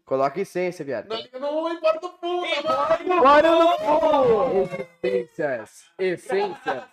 Coloca 0.06 0.40
essência, 0.40 0.86
viado. 0.86 1.08
não 1.10 1.18
liga 1.18 1.38
não, 1.38 1.52
vou 1.52 1.70
embora 1.70 2.00
do 2.00 2.10
fundo, 2.12 2.48
mano. 2.64 3.22
Bora 3.22 3.52
no 3.52 4.64
Essências, 5.04 5.84
essências, 6.00 6.84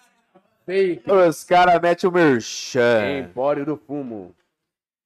fake, 0.66 1.10
Os 1.10 1.44
caras 1.44 1.80
metem 1.80 2.10
o 2.10 2.12
merchan. 2.12 3.18
empório 3.20 3.64
do 3.64 3.76
fumo. 3.76 4.34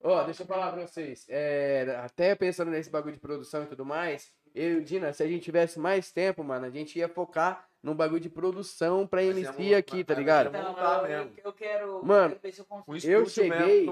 Ó, 0.02 0.23
deixa 0.25 0.42
eu 0.42 0.47
falar 0.47 0.73
pra 0.73 0.86
vocês. 0.86 1.26
é, 1.28 2.01
até 2.02 2.34
pensando 2.34 2.70
nesse 2.70 2.91
bagulho 2.91 3.15
de 3.15 3.20
produção 3.20 3.62
e 3.65 3.67
tudo 3.67 3.84
mais, 3.84 4.33
eu 4.55 4.73
e 4.73 4.76
o 4.76 4.84
Dina, 4.84 5.12
se 5.12 5.23
a 5.23 5.28
gente 5.28 5.44
tivesse 5.44 5.78
mais 5.78 6.10
tempo, 6.10 6.42
mano, 6.42 6.65
a 6.67 6.70
gente 6.70 6.99
ia 6.99 7.09
focar 7.09 7.68
num 7.82 7.94
bagulho 7.94 8.20
de 8.20 8.28
produção 8.28 9.06
pra 9.06 9.20
Mas 9.22 9.28
é 9.36 9.40
MC 9.40 9.68
uma- 9.70 9.76
aqui, 9.78 10.04
tá 10.04 10.12
mas- 10.14 10.18
ligado? 10.18 10.50
mas 10.52 10.64
é 10.64 10.70
Então, 10.70 11.30
eu, 11.44 11.52
quero, 11.52 12.04
Mano, 12.04 12.28
quero 12.30 12.40
ver 12.42 12.52
se 12.52 12.60
eu 12.60 12.64
consigo. 12.64 12.92
Um 12.92 13.10
Eu 13.18 13.26
cheguei-. 13.26 13.86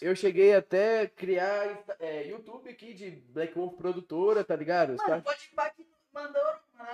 Eu 0.00 0.16
cheguei 0.16 0.54
até 0.54 1.06
criar 1.08 1.84
é, 2.00 2.26
YouTube 2.26 2.70
aqui 2.70 2.94
de 2.94 3.10
Black 3.10 3.54
Wolf 3.54 3.74
produtora, 3.76 4.42
tá 4.42 4.56
ligado? 4.56 4.96
Mano, 4.96 5.22
pode 5.22 5.44
ir 5.44 5.54
pra 5.54 5.70
que 5.70 5.86
mandou, 6.12 6.42
mano, 6.78 6.90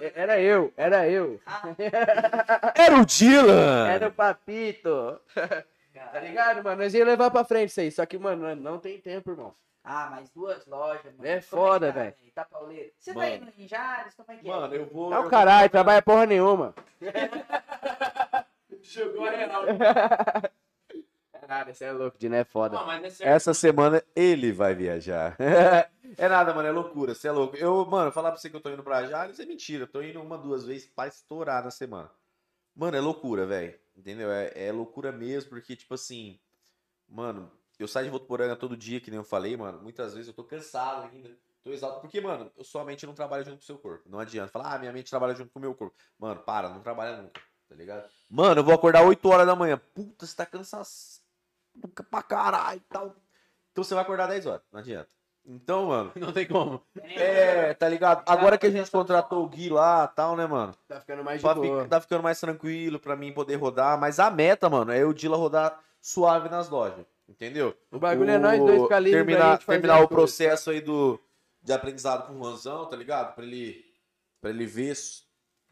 é. 0.00 0.06
É, 0.06 0.12
Era 0.16 0.40
eu, 0.40 0.72
era 0.76 1.08
eu. 1.08 1.40
Era 2.74 2.96
o 3.00 3.04
Dylan! 3.06 3.88
Era 3.88 4.08
o 4.08 4.12
Papito. 4.12 5.20
Tá 6.12 6.20
ligado, 6.20 6.62
mano? 6.62 6.82
Nós 6.82 6.92
ia 6.94 7.04
levar 7.04 7.30
pra 7.30 7.44
frente 7.44 7.70
isso 7.70 7.80
aí. 7.80 7.90
Só 7.90 8.04
que, 8.04 8.18
mano, 8.18 8.54
não 8.56 8.78
tem 8.78 8.98
tempo, 9.00 9.30
irmão. 9.30 9.54
Ah, 9.86 10.08
mas 10.10 10.30
duas 10.30 10.66
lojas, 10.66 11.14
mano. 11.14 11.28
É 11.28 11.40
Como 11.42 11.62
foda, 11.62 11.92
tá, 11.92 12.00
velho. 12.00 12.14
Tá 12.34 12.44
pauleiro. 12.46 12.90
Você 12.98 13.12
tá 13.12 13.20
Mano. 13.20 13.34
indo 13.36 13.52
em 13.58 13.68
Jales? 13.68 14.14
Como 14.14 14.32
é 14.32 14.36
que 14.36 14.48
Mano, 14.48 14.74
é? 14.74 14.78
eu 14.78 14.86
vou. 14.86 15.12
É 15.12 15.16
eu 15.18 15.20
o 15.26 15.28
caralho, 15.28 15.60
vou- 15.64 15.68
trabalha 15.70 16.00
porra 16.02 16.24
nenhuma. 16.26 16.74
Jogou 18.82 19.24
real. 19.24 19.62
Caralho, 21.40 21.74
você 21.74 21.84
é 21.84 21.92
louco, 21.92 22.16
Dina 22.18 22.36
é 22.38 22.44
foda. 22.44 22.76
Não, 22.78 22.86
mas 22.86 23.20
é. 23.20 23.28
Essa 23.28 23.52
semana 23.52 24.02
ele 24.16 24.52
vai 24.52 24.74
viajar. 24.74 25.36
é 26.16 26.28
nada, 26.28 26.54
mano, 26.54 26.66
é 26.68 26.72
loucura, 26.72 27.14
você 27.14 27.28
é 27.28 27.32
louco. 27.32 27.56
Eu, 27.56 27.84
mano, 27.86 28.10
falar 28.10 28.30
pra 28.30 28.40
você 28.40 28.48
que 28.48 28.56
eu 28.56 28.60
tô 28.60 28.70
indo 28.70 28.82
pra 28.82 29.04
Jales 29.06 29.38
é 29.38 29.44
mentira. 29.44 29.84
Eu 29.84 29.88
tô 29.88 30.00
indo 30.02 30.20
uma, 30.22 30.38
duas 30.38 30.64
vezes 30.64 30.86
pra 30.86 31.06
estourar 31.08 31.62
na 31.62 31.70
semana. 31.70 32.10
Mano, 32.74 32.96
é 32.96 33.00
loucura, 33.00 33.44
velho. 33.46 33.78
Entendeu? 33.96 34.30
É, 34.32 34.50
é 34.54 34.72
loucura 34.72 35.12
mesmo, 35.12 35.50
porque, 35.50 35.76
tipo 35.76 35.92
assim, 35.94 36.38
mano, 37.08 37.50
eu 37.82 37.88
saio 37.88 38.06
de 38.06 38.10
Votuporanga 38.10 38.56
todo 38.56 38.76
dia, 38.76 39.00
que 39.00 39.10
nem 39.10 39.18
eu 39.18 39.24
falei, 39.24 39.56
mano. 39.56 39.80
Muitas 39.82 40.14
vezes 40.14 40.28
eu 40.28 40.34
tô 40.34 40.44
cansado 40.44 41.08
ainda. 41.12 41.30
Tô 41.62 41.72
exausto. 41.72 42.00
Porque, 42.00 42.20
mano, 42.20 42.52
eu 42.56 42.62
sua 42.64 42.84
mente 42.84 43.06
não 43.06 43.14
trabalha 43.14 43.42
junto 43.42 43.56
com 43.56 43.62
o 43.62 43.66
seu 43.66 43.78
corpo. 43.78 44.08
Não 44.08 44.18
adianta 44.18 44.52
falar, 44.52 44.74
ah, 44.74 44.78
minha 44.78 44.92
mente 44.92 45.08
trabalha 45.10 45.34
junto 45.34 45.50
com 45.50 45.58
o 45.58 45.62
meu 45.62 45.74
corpo. 45.74 45.96
Mano, 46.18 46.40
para, 46.42 46.68
não 46.68 46.80
trabalha 46.80 47.16
nunca, 47.22 47.40
tá 47.68 47.74
ligado? 47.74 48.08
Mano, 48.28 48.60
eu 48.60 48.64
vou 48.64 48.74
acordar 48.74 49.02
8 49.02 49.26
horas 49.28 49.46
da 49.46 49.56
manhã. 49.56 49.80
Puta, 49.94 50.26
você 50.26 50.36
tá 50.36 50.44
cansado 50.44 50.86
pra 52.10 52.22
caralho 52.22 52.78
e 52.78 52.92
tal. 52.92 53.16
Então 53.72 53.82
você 53.82 53.94
vai 53.94 54.02
acordar 54.04 54.28
10 54.28 54.46
horas, 54.46 54.62
não 54.70 54.80
adianta. 54.80 55.08
Então, 55.46 55.86
mano, 55.86 56.12
Não 56.16 56.32
tem 56.32 56.46
como. 56.46 56.82
é, 57.02 57.74
tá 57.74 57.88
ligado? 57.88 58.22
Agora 58.26 58.56
que 58.56 58.66
a 58.66 58.70
gente 58.70 58.90
contratou 58.90 59.44
o 59.44 59.48
Gui 59.48 59.68
lá 59.68 60.06
tal, 60.06 60.36
né, 60.36 60.46
mano? 60.46 60.74
Tá 60.88 61.00
ficando 61.00 61.22
mais 61.22 61.42
de 61.42 61.54
boa. 61.54 61.86
tá 61.86 62.00
ficando 62.00 62.22
mais 62.22 62.40
tranquilo 62.40 62.98
pra 62.98 63.14
mim 63.14 63.32
poder 63.32 63.56
rodar. 63.56 63.98
Mas 63.98 64.18
a 64.18 64.30
meta, 64.30 64.70
mano, 64.70 64.90
é 64.92 65.04
o 65.04 65.12
Dila 65.12 65.36
rodar 65.36 65.78
suave 66.00 66.48
nas 66.48 66.68
lojas. 66.70 67.04
Entendeu? 67.28 67.74
O 67.90 67.98
bagulho 67.98 68.30
é 68.30 68.38
nós 68.38 68.58
dois 68.58 68.82
ficar 68.82 68.98
livre 69.00 69.18
pra 69.18 69.26
terminar, 69.26 69.52
gente 69.52 69.64
fazer 69.64 69.80
terminar 69.80 70.02
o 70.04 70.08
processo 70.08 70.70
aí 70.70 70.80
do, 70.80 71.18
de 71.62 71.72
aprendizado 71.72 72.26
com 72.26 72.34
o 72.34 72.38
Juanzão, 72.44 72.86
tá 72.86 72.96
ligado? 72.96 73.34
Pra 73.34 73.44
ele, 73.44 73.84
pra 74.40 74.50
ele 74.50 74.66
ver, 74.66 74.94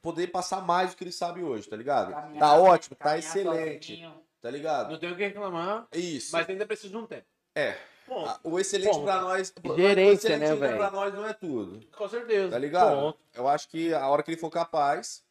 poder 0.00 0.28
passar 0.28 0.62
mais 0.62 0.90
do 0.90 0.97
que 0.97 1.05
ele 1.05 1.12
sabe 1.12 1.42
hoje, 1.42 1.68
tá 1.68 1.76
ligado? 1.76 2.12
Caminhar- 2.12 2.39
tá 2.40 2.55
ótimo, 2.56 2.97
tá 2.97 3.18
excelente, 3.18 3.92
sozinho. 3.92 4.14
tá 4.40 4.50
ligado? 4.50 4.90
Não 4.92 4.98
tenho 4.98 5.12
o 5.12 5.16
que 5.16 5.26
reclamar, 5.26 5.86
Isso. 5.92 6.32
mas 6.32 6.48
ainda 6.48 6.64
preciso 6.66 6.89
de 6.90 6.97
um 6.97 7.06
tempo. 7.06 7.26
É. 7.55 7.76
Ponto. 8.06 8.28
Ah, 8.28 8.40
O 8.42 8.58
excelente 8.58 8.90
Ponto. 8.94 9.05
pra 9.05 9.20
nós. 9.20 9.52
o 9.62 9.76
Gerência, 9.76 10.28
excelente 10.28 10.48
né, 10.48 10.56
velho? 10.56 10.76
Pra 10.78 10.90
nós 10.90 11.14
não 11.14 11.24
é 11.26 11.32
tudo. 11.32 11.86
Com 11.97 12.08
certeza. 12.08 12.50
Tá 12.50 12.58
ligado? 12.58 12.97
Ponto. 12.98 13.18
Eu 13.34 13.47
acho 13.47 13.68
que 13.68 13.92
a 13.94 14.08
hora 14.08 14.22
que 14.22 14.31
ele 14.32 14.40
for 14.40 14.50
capaz, 14.50 15.22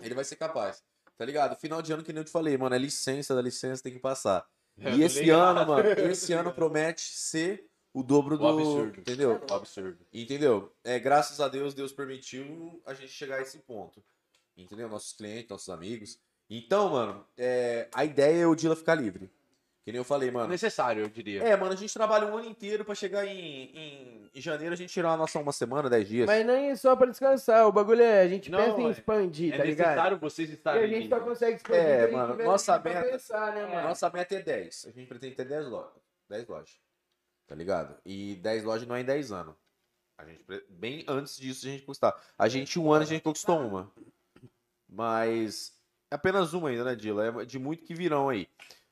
ele 0.00 0.14
vai 0.14 0.24
ser 0.24 0.36
capaz. 0.36 0.82
Tá 1.18 1.24
ligado? 1.24 1.56
Final 1.56 1.82
de 1.82 1.92
ano, 1.92 2.02
que 2.04 2.12
nem 2.12 2.20
eu 2.20 2.24
te 2.24 2.30
falei, 2.30 2.56
mano, 2.56 2.74
é 2.74 2.78
licença 2.78 3.34
da 3.34 3.42
licença, 3.42 3.82
tem 3.82 3.92
que 3.92 3.98
passar. 3.98 4.46
É, 4.80 4.94
e 4.94 5.02
esse 5.02 5.28
ano, 5.30 5.66
mano, 5.66 5.88
esse 6.10 6.32
ano 6.32 6.52
promete 6.52 7.00
ser 7.00 7.68
o 7.92 8.02
dobro 8.02 8.38
do. 8.38 8.44
O 8.44 8.48
absurdo. 8.48 9.00
Entendeu? 9.00 9.40
O 9.50 9.54
absurdo. 9.54 10.06
Entendeu? 10.12 10.72
É, 10.84 10.98
graças 10.98 11.40
a 11.40 11.48
Deus, 11.48 11.74
Deus 11.74 11.92
permitiu 11.92 12.80
a 12.86 12.94
gente 12.94 13.12
chegar 13.12 13.38
a 13.38 13.42
esse 13.42 13.58
ponto. 13.58 14.02
Entendeu? 14.56 14.88
Nossos 14.88 15.12
clientes, 15.12 15.48
nossos 15.48 15.68
amigos. 15.68 16.18
Então, 16.50 16.90
mano, 16.90 17.26
é, 17.36 17.88
a 17.92 18.04
ideia 18.04 18.42
é 18.42 18.46
o 18.46 18.54
Dila 18.54 18.74
ficar 18.74 18.94
livre. 18.94 19.30
Que 19.88 19.92
nem 19.92 20.00
eu 20.00 20.04
falei, 20.04 20.30
mano. 20.30 20.48
Necessário, 20.48 21.00
eu 21.04 21.08
diria. 21.08 21.42
É, 21.42 21.56
mano, 21.56 21.72
a 21.72 21.76
gente 21.76 21.94
trabalha 21.94 22.26
um 22.26 22.36
ano 22.36 22.46
inteiro 22.46 22.84
pra 22.84 22.94
chegar 22.94 23.24
em, 23.24 23.70
em, 23.74 24.30
em 24.34 24.38
janeiro 24.42 24.74
a 24.74 24.76
gente 24.76 24.92
tirar 24.92 25.12
a 25.12 25.16
nossa 25.16 25.38
uma 25.38 25.50
semana, 25.50 25.88
dez 25.88 26.06
dias. 26.06 26.26
Mas 26.26 26.44
nem 26.44 26.76
só 26.76 26.94
pra 26.94 27.06
descansar. 27.06 27.66
O 27.66 27.72
bagulho 27.72 28.02
é. 28.02 28.20
A 28.20 28.28
gente 28.28 28.50
Não, 28.50 28.58
pensa 28.58 28.80
em 28.82 28.86
é- 28.86 28.90
expandir, 28.90 29.54
É 29.54 29.56
tá 29.56 29.64
ligado? 29.64 29.86
necessário 29.88 30.18
vocês 30.18 30.50
E 30.50 30.52
estarem. 30.52 30.84
a 30.84 30.86
gente 30.86 31.08
só 31.08 31.20
consegue 31.20 31.56
expandir. 31.56 31.80
É, 31.82 32.10
mano, 32.10 32.36
nossa 32.44 32.78
meta- 32.78 33.02
pensar, 33.02 33.54
né, 33.54 33.64
mano? 33.64 33.88
Nossa 33.88 34.10
meta 34.10 34.34
é 34.34 34.42
10. 34.42 34.84
A 34.88 34.90
gente 34.90 35.06
pretende 35.08 35.34
ter 35.36 35.46
10 35.46 35.66
lojas. 35.66 36.02
10 36.28 36.46
lojas. 36.46 36.76
Tá 37.46 37.54
ligado? 37.54 37.96
E 38.04 38.34
10 38.42 38.64
lojas 38.64 38.86
não 38.86 38.94
é 38.94 39.00
em 39.00 39.04
10 39.06 39.32
anos. 39.32 39.54
A 40.18 40.26
gente, 40.26 40.44
bem 40.68 41.02
antes 41.08 41.34
disso 41.38 41.66
a 41.66 41.70
gente 41.70 41.84
conquistar. 41.86 42.14
A 42.36 42.46
gente, 42.46 42.78
um 42.78 42.92
ano, 42.92 43.04
a 43.04 43.06
gente 43.06 43.22
conquistou 43.22 43.58
uma. 43.58 43.90
Mas 44.86 45.72
é 46.10 46.14
apenas 46.14 46.52
uma 46.52 46.68
ainda, 46.68 46.84
né, 46.84 46.94
Dila? 46.94 47.40
É 47.42 47.44
de 47.46 47.58
muito 47.58 47.84
que 47.84 47.94
virão 47.94 48.28
aí. 48.28 48.46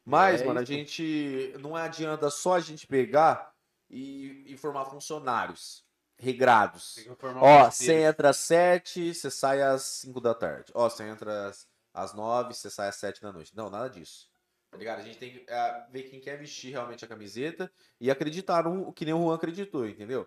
Mas, 0.06 0.40
É 0.40 0.44
mano, 0.44 0.60
a 0.60 0.62
isso. 0.62 0.72
gente. 0.72 1.54
Não 1.60 1.74
adianta 1.74 2.30
só 2.30 2.54
a 2.54 2.60
gente 2.60 2.86
pegar 2.86 3.52
e, 3.90 4.44
e 4.46 4.56
formar 4.56 4.84
funcionários 4.86 5.84
regrados. 6.16 6.96
Ó, 7.42 7.70
você 7.70 7.92
entra 8.02 8.30
às 8.30 8.36
7, 8.38 9.12
você 9.12 9.30
sai 9.30 9.60
às 9.62 9.82
5 9.82 10.20
da 10.20 10.32
tarde. 10.34 10.70
Ó, 10.74 10.88
você 10.88 11.02
entra 11.04 11.48
às, 11.48 11.66
às 11.92 12.14
9, 12.14 12.54
você 12.54 12.70
sai 12.70 12.88
às 12.88 12.96
7 12.96 13.20
da 13.20 13.32
noite. 13.32 13.54
Não, 13.56 13.68
nada 13.68 13.88
disso. 13.90 14.30
Tá 14.70 14.78
ligado? 14.78 15.00
A 15.00 15.02
gente 15.02 15.18
tem 15.18 15.32
que 15.32 15.44
é, 15.48 15.86
ver 15.90 16.04
quem 16.04 16.20
quer 16.20 16.38
vestir 16.38 16.70
realmente 16.70 17.04
a 17.04 17.08
camiseta 17.08 17.70
e 18.00 18.10
acreditar 18.10 18.64
no 18.64 18.92
que 18.92 19.04
nem 19.04 19.12
o 19.14 19.18
Juan 19.18 19.34
acreditou, 19.34 19.86
entendeu? 19.86 20.26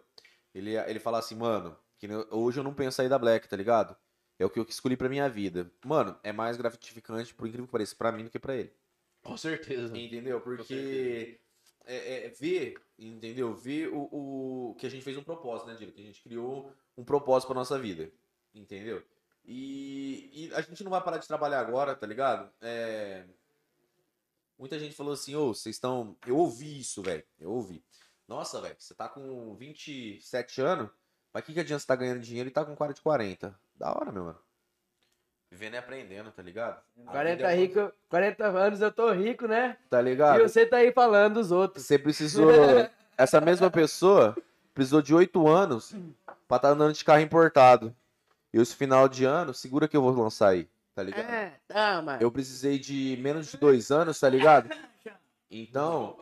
Ele, 0.53 0.75
ele 0.75 0.99
fala 0.99 1.19
assim, 1.19 1.35
mano, 1.35 1.77
que 1.97 2.07
nem- 2.07 2.25
hoje 2.31 2.59
eu 2.59 2.63
não 2.63 2.73
penso 2.73 2.97
sair 2.97 3.09
da 3.09 3.19
Black, 3.19 3.47
tá 3.47 3.55
ligado? 3.55 3.95
É 4.37 4.45
o 4.45 4.49
que 4.49 4.59
eu 4.59 4.63
escolhi 4.67 4.95
pra 4.97 5.09
minha 5.09 5.29
vida. 5.29 5.71
Mano, 5.85 6.17
é 6.23 6.31
mais 6.31 6.55
gratificante, 6.57 7.33
por 7.33 7.47
incrível 7.47 7.65
que 7.67 7.71
pareça, 7.71 7.95
pra 7.95 8.11
mim 8.11 8.23
do 8.23 8.29
que 8.29 8.39
pra 8.39 8.55
ele. 8.55 8.73
Com 9.23 9.37
certeza. 9.37 9.97
Entendeu? 9.97 10.41
Porque 10.41 11.39
é, 11.85 12.25
é, 12.25 12.29
ver, 12.29 12.75
entendeu? 12.97 13.53
Ver 13.53 13.89
o, 13.89 14.09
o 14.71 14.75
que 14.75 14.85
a 14.85 14.89
gente 14.89 15.03
fez 15.03 15.17
um 15.17 15.23
propósito, 15.23 15.67
né, 15.67 15.75
Dilo? 15.75 15.91
Que 15.91 16.01
a 16.01 16.05
gente 16.05 16.21
criou 16.21 16.71
um 16.97 17.03
propósito 17.03 17.47
pra 17.47 17.55
nossa 17.55 17.77
vida. 17.77 18.11
Entendeu? 18.53 19.03
E, 19.45 20.29
e 20.33 20.53
a 20.53 20.61
gente 20.61 20.83
não 20.83 20.91
vai 20.91 21.03
parar 21.03 21.17
de 21.17 21.27
trabalhar 21.27 21.59
agora, 21.59 21.95
tá 21.95 22.05
ligado? 22.05 22.51
É, 22.61 23.25
Muita 24.59 24.77
gente 24.77 24.93
falou 24.93 25.13
assim, 25.13 25.35
ô, 25.37 25.53
vocês 25.53 25.77
estão. 25.77 26.17
Eu 26.27 26.35
ouvi 26.35 26.81
isso, 26.81 27.01
velho. 27.01 27.23
Eu 27.39 27.49
ouvi. 27.49 27.81
Nossa, 28.27 28.59
velho, 28.59 28.75
você 28.77 28.93
tá 28.93 29.07
com 29.07 29.55
27 29.55 30.61
anos. 30.61 30.91
Pra 31.31 31.41
que, 31.41 31.53
que 31.53 31.61
adianta 31.61 31.79
você 31.79 31.87
tá 31.87 31.95
ganhando 31.95 32.19
dinheiro 32.19 32.49
e 32.49 32.51
tá 32.51 32.65
com 32.65 32.75
cara 32.75 32.93
de 32.93 33.01
40? 33.01 33.57
Da 33.73 33.93
hora, 33.93 34.11
meu 34.11 34.25
mano. 34.25 34.39
Vivendo 35.51 35.73
e 35.73 35.77
aprendendo, 35.77 36.31
tá 36.31 36.43
ligado? 36.43 36.79
A 37.07 37.11
40 37.11 37.35
vida 37.37 37.43
é 37.43 37.55
uma- 37.55 37.59
rico, 37.61 37.93
40 38.07 38.45
anos 38.47 38.81
eu 38.81 38.91
tô 38.91 39.11
rico, 39.11 39.47
né? 39.47 39.77
Tá 39.89 39.99
E 39.99 40.03
ligado? 40.03 40.41
você 40.41 40.65
tá 40.65 40.77
aí 40.77 40.91
falando 40.91 41.35
dos 41.35 41.51
outros. 41.51 41.85
Você 41.85 41.97
precisou. 41.97 42.49
Essa 43.17 43.41
mesma 43.41 43.69
pessoa 43.71 44.37
precisou 44.73 45.01
de 45.01 45.13
oito 45.13 45.47
anos 45.47 45.93
pra 46.47 46.57
estar 46.57 46.69
andando 46.69 46.93
de 46.93 47.03
carro 47.03 47.19
importado. 47.21 47.93
E 48.53 48.59
esse 48.59 48.75
final 48.75 49.09
de 49.09 49.25
ano, 49.25 49.53
segura 49.53 49.87
que 49.87 49.97
eu 49.97 50.01
vou 50.01 50.11
lançar 50.23 50.49
aí, 50.49 50.67
tá 50.95 51.03
ligado? 51.03 51.29
É, 51.29 51.59
tá, 51.67 52.01
mano. 52.01 52.21
Eu 52.21 52.31
precisei 52.31 52.79
de 52.79 53.17
menos 53.19 53.51
de 53.51 53.57
dois 53.57 53.91
anos, 53.91 54.19
tá 54.19 54.29
ligado? 54.29 54.69
Então, 55.51 56.17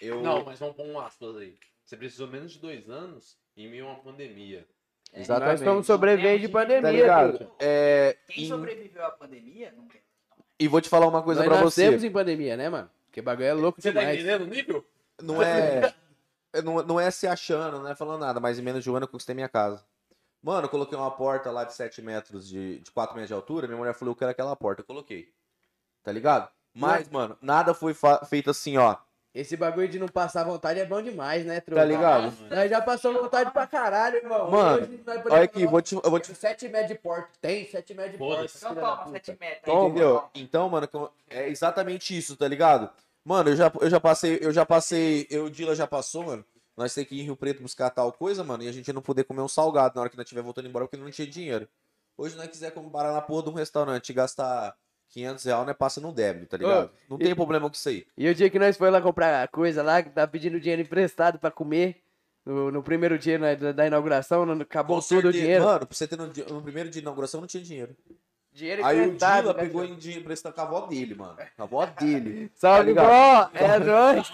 eu. 0.00 0.22
Não, 0.22 0.44
mas 0.44 0.58
vamos 0.58 0.74
pôr 0.76 0.86
um 0.86 0.98
aspas 0.98 1.36
aí. 1.36 1.56
Você 1.84 1.96
precisou 1.96 2.26
menos 2.28 2.52
de 2.52 2.58
dois 2.58 2.88
anos 2.88 3.36
em 3.56 3.68
meio 3.68 3.86
a 3.86 3.92
uma 3.92 4.00
pandemia. 4.02 4.66
Nós 5.14 5.22
Exatamente. 5.22 5.58
estamos 5.58 5.86
sobrevivendo 5.86 6.40
de 6.40 6.48
Tá 6.48 6.52
pandemia, 6.52 6.90
ligado? 6.90 7.38
filho. 7.38 7.50
É, 7.60 8.16
Quem 8.28 8.44
em- 8.44 8.48
sobreviveu 8.48 9.04
à 9.06 9.10
pandemia, 9.12 9.72
não. 9.76 9.86
E 10.58 10.66
vou 10.68 10.80
te 10.80 10.88
falar 10.88 11.06
uma 11.06 11.22
coisa 11.22 11.40
Nós 11.44 11.48
pra 11.48 11.62
você. 11.62 11.82
nascemos 11.84 12.04
em 12.04 12.10
pandemia, 12.10 12.56
né, 12.56 12.68
mano? 12.68 12.90
Porque 13.06 13.22
bagulho 13.22 13.46
é 13.46 13.52
louco 13.52 13.80
Você 13.80 13.92
tá 13.92 14.00
demais. 14.00 14.18
entendendo 14.18 14.42
o 14.42 14.46
nível? 14.46 14.84
Não 15.22 15.40
é, 15.42 15.94
é- 16.52 16.62
não, 16.62 16.82
não 16.82 16.98
é 17.00 17.10
se 17.12 17.26
achando, 17.28 17.78
não 17.78 17.88
é 17.88 17.94
falando 17.94 18.20
nada, 18.20 18.40
mas 18.40 18.58
em 18.58 18.62
menos 18.62 18.82
de 18.82 18.90
um 18.90 18.96
ano 18.96 19.04
eu 19.04 19.08
conquistei 19.08 19.34
minha 19.34 19.48
casa. 19.48 19.84
Mano, 20.42 20.66
eu 20.66 20.68
coloquei 20.68 20.98
uma 20.98 21.10
porta 21.10 21.50
lá 21.50 21.64
de 21.64 21.72
7 21.74 22.02
metros, 22.02 22.48
de, 22.48 22.80
de 22.80 22.90
4 22.90 23.14
metros 23.14 23.28
de 23.28 23.34
altura. 23.34 23.66
Minha 23.68 23.78
mulher 23.78 23.94
falou, 23.94 24.12
eu 24.12 24.16
quero 24.16 24.30
aquela 24.32 24.54
porta. 24.56 24.82
Eu 24.82 24.86
coloquei. 24.86 25.32
Tá 26.02 26.12
ligado? 26.12 26.50
Mas, 26.74 27.08
mano, 27.08 27.38
nada 27.40 27.72
foi 27.72 27.94
feito 28.28 28.50
assim, 28.50 28.76
ó. 28.76 28.96
Esse 29.34 29.56
bagulho 29.56 29.88
de 29.88 29.98
não 29.98 30.06
passar 30.06 30.44
vontade 30.44 30.78
é 30.78 30.86
bom 30.86 31.02
demais, 31.02 31.44
né, 31.44 31.60
truta? 31.60 31.80
Tá 31.80 31.84
ligado? 31.84 32.32
Nós 32.48 32.70
já 32.70 32.80
passamos 32.80 33.20
vontade 33.20 33.50
pra 33.50 33.66
caralho, 33.66 34.18
irmão. 34.18 34.48
Mano, 34.48 34.82
Hoje 34.82 35.02
nós 35.04 35.16
podemos 35.16 35.32
Olha 35.32 35.42
aqui, 35.42 35.66
vou 35.66 35.82
te, 35.82 35.94
eu 35.96 36.08
vou 36.08 36.20
te 36.20 36.32
7 36.32 36.68
metros 36.68 36.88
de 36.88 36.94
porta. 36.94 37.28
Tem 37.40 37.66
7 37.66 37.94
metros 37.94 38.12
de 38.12 38.18
porta. 38.18 38.52
Então 38.56 38.74
toma, 38.76 38.96
puta. 38.98 39.10
7 39.10 39.36
metros. 39.40 39.64
Toma. 39.64 39.88
Entendeu? 39.88 40.24
Então, 40.36 40.68
mano, 40.68 40.88
é 41.28 41.48
exatamente 41.48 42.16
isso, 42.16 42.36
tá 42.36 42.46
ligado? 42.46 42.88
Mano, 43.24 43.50
eu 43.50 43.56
já, 43.56 43.72
eu 43.80 43.90
já 43.90 43.98
passei, 43.98 44.38
eu 44.40 44.52
já 44.52 44.64
passei, 44.64 45.26
eu 45.28 45.46
o 45.46 45.50
Dila 45.50 45.74
já 45.74 45.86
passou, 45.86 46.22
mano. 46.22 46.44
Nós 46.76 46.94
tem 46.94 47.04
que 47.04 47.16
ir 47.16 47.22
em 47.22 47.24
Rio 47.24 47.36
Preto 47.36 47.60
buscar 47.60 47.90
tal 47.90 48.12
coisa, 48.12 48.44
mano, 48.44 48.62
e 48.62 48.68
a 48.68 48.72
gente 48.72 48.92
não 48.92 49.02
poder 49.02 49.24
comer 49.24 49.42
um 49.42 49.48
salgado 49.48 49.96
na 49.96 50.02
hora 50.02 50.10
que 50.10 50.16
nós 50.16 50.24
estiver 50.24 50.42
voltando 50.42 50.68
embora 50.68 50.84
porque 50.84 50.96
não 50.96 51.10
tinha 51.10 51.26
dinheiro. 51.26 51.68
Hoje 52.16 52.36
nós 52.36 52.46
quiser 52.46 52.70
comprar 52.70 53.12
na 53.12 53.20
porra 53.20 53.42
de 53.42 53.50
um 53.50 53.54
restaurante 53.54 54.10
e 54.10 54.12
gastar 54.12 54.76
500 55.14 55.44
reais, 55.44 55.66
nós 55.66 55.76
passa 55.76 56.00
no 56.00 56.12
débito, 56.12 56.46
tá 56.46 56.56
ligado? 56.56 56.90
não 57.08 57.16
tem 57.16 57.34
problema 57.34 57.68
com 57.70 57.74
isso 57.76 57.88
aí. 57.88 58.04
E 58.18 58.28
o 58.28 58.34
dia 58.34 58.50
que 58.50 58.58
nós 58.58 58.76
foi 58.76 58.90
lá 58.90 59.00
comprar 59.00 59.46
coisa 59.48 59.80
lá, 59.82 60.02
que 60.02 60.10
tá 60.10 60.26
pedindo 60.26 60.58
dinheiro 60.58 60.82
emprestado 60.82 61.38
pra 61.38 61.52
comer, 61.52 62.02
no, 62.44 62.70
no 62.72 62.82
primeiro 62.82 63.16
dia 63.18 63.38
né, 63.38 63.54
da, 63.54 63.70
da 63.72 63.86
inauguração, 63.86 64.44
no- 64.44 64.60
acabou 64.62 64.96
Com 65.00 65.02
tudo 65.06 65.18
o 65.18 65.22
certeza. 65.22 65.38
dinheiro. 65.44 65.64
Mano, 65.64 65.86
pra 65.86 65.96
você 65.96 66.08
ter 66.08 66.16
no, 66.18 66.26
no 66.26 66.62
primeiro 66.62 66.90
dia 66.90 67.00
de 67.00 67.04
inauguração 67.04 67.40
não 67.40 67.46
tinha 67.46 67.62
dinheiro. 67.62 67.96
Dinheiro 68.52 68.84
Aí 68.84 69.08
o. 69.08 69.16
Dila 69.16 69.52
né, 69.52 69.54
pegou 69.54 69.84
em 69.84 69.96
dinheiro 69.96 70.22
emprestado 70.22 70.52
com 70.52 70.60
a 70.60 70.64
avó 70.64 70.80
dele, 70.86 71.14
mano. 71.14 71.36
Com 71.56 71.62
a 71.62 71.64
avó 71.64 71.86
dele. 71.86 72.50
Salve, 72.54 72.88
ligado? 72.90 73.06
vó! 73.06 73.50
É 73.54 73.78
nóis! 73.82 74.32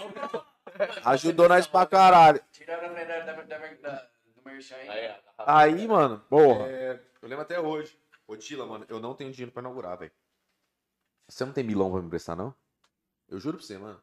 Ajudou 1.05 1.47
nós 1.47 1.67
pra 1.67 1.85
caralho. 1.85 2.41
Tiraram 2.51 2.89
a 2.89 2.93
melhor 2.93 3.25
da, 3.25 3.33
da, 3.33 3.57
da, 3.57 4.07
do 4.35 4.41
merchan 4.45 4.75
aí. 4.75 5.11
Aí, 5.37 5.87
mano, 5.87 6.21
Porra. 6.29 6.67
É, 6.67 6.99
eu 7.21 7.29
lembro 7.29 7.43
até 7.43 7.59
hoje. 7.59 7.95
Ô, 8.27 8.35
Tila, 8.35 8.65
mano, 8.65 8.85
eu 8.89 8.99
não 8.99 9.13
tenho 9.13 9.31
dinheiro 9.31 9.51
pra 9.51 9.61
inaugurar, 9.61 9.97
velho. 9.97 10.11
Você 11.31 11.45
não 11.45 11.53
tem 11.53 11.63
milão 11.63 11.89
pra 11.89 12.01
me 12.01 12.07
emprestar, 12.07 12.35
não? 12.35 12.53
Eu 13.29 13.39
juro 13.39 13.57
pra 13.57 13.65
você, 13.65 13.77
mano. 13.77 14.01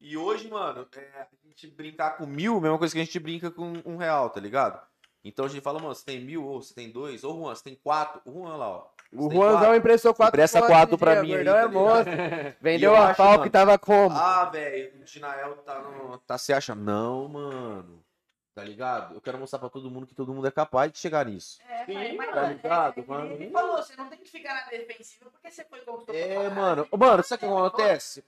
E 0.00 0.16
hoje, 0.16 0.48
mano, 0.48 0.86
é, 0.96 1.22
a 1.22 1.26
gente 1.48 1.66
brincar 1.66 2.16
com 2.16 2.24
mil, 2.24 2.60
mesma 2.60 2.78
coisa 2.78 2.94
que 2.94 3.00
a 3.00 3.04
gente 3.04 3.18
brinca 3.18 3.50
com 3.50 3.82
um 3.84 3.96
real, 3.96 4.30
tá 4.30 4.40
ligado? 4.40 4.80
Então 5.24 5.44
a 5.44 5.48
gente 5.48 5.60
fala, 5.60 5.80
mano, 5.80 5.94
você 5.94 6.04
tem 6.04 6.20
mil, 6.24 6.44
ou 6.44 6.62
você 6.62 6.72
tem 6.72 6.90
dois, 6.90 7.24
ou 7.24 7.36
Juan, 7.36 7.54
você 7.54 7.64
tem 7.64 7.74
quatro. 7.74 8.20
O 8.24 8.32
Juan 8.32 8.56
lá, 8.56 8.68
ó. 8.68 8.86
O 9.12 9.30
Juanzão 9.30 9.74
emprestou 9.74 10.14
quatro 10.14 10.36
Empresta 10.36 10.64
quatro 10.64 10.96
pra 10.96 11.14
dia, 11.14 11.22
mim 11.22 11.34
aí, 11.34 11.44
gordão 11.44 11.54
tá 11.54 11.62
é 11.62 11.66
monstro. 11.66 12.12
E 12.60 12.62
Vendeu 12.62 12.92
eu 12.92 12.96
a 12.96 13.08
acho, 13.08 13.16
pau 13.16 13.30
mano, 13.32 13.42
que 13.42 13.50
tava 13.50 13.78
como? 13.78 14.16
Ah, 14.16 14.44
velho, 14.46 15.00
o 15.00 15.04
Dinael 15.04 15.56
tá, 15.58 15.80
no, 15.82 16.18
tá 16.18 16.38
se 16.38 16.52
achando. 16.52 16.82
Não, 16.82 17.28
mano. 17.28 18.04
Tá 18.54 18.62
ligado? 18.62 19.14
Eu 19.14 19.20
quero 19.20 19.38
mostrar 19.38 19.58
pra 19.58 19.70
todo 19.70 19.90
mundo 19.90 20.06
que 20.06 20.14
todo 20.14 20.32
mundo 20.34 20.46
é 20.46 20.50
capaz 20.50 20.92
de 20.92 20.98
chegar 20.98 21.24
nisso. 21.24 21.58
É, 21.66 21.86
Sim, 21.86 22.16
mas, 22.16 22.30
tá 22.34 22.42
ligado, 22.42 22.98
é, 22.98 23.02
é 23.02 23.06
mano? 23.06 23.32
Ele 23.32 23.50
falou, 23.50 23.76
você 23.78 23.96
não 23.96 24.08
tem 24.08 24.18
que 24.18 24.30
ficar 24.30 24.54
na 24.54 24.70
defensiva 24.70 25.30
porque 25.30 25.50
você 25.50 25.64
foi 25.64 25.80
conquistou 25.80 26.14
pra 26.14 26.22
É, 26.24 26.48
mano. 26.50 26.86
Mano, 26.92 27.22
sabe 27.22 27.46
o 27.46 27.48
que 27.48 27.54
acontece? 27.54 28.22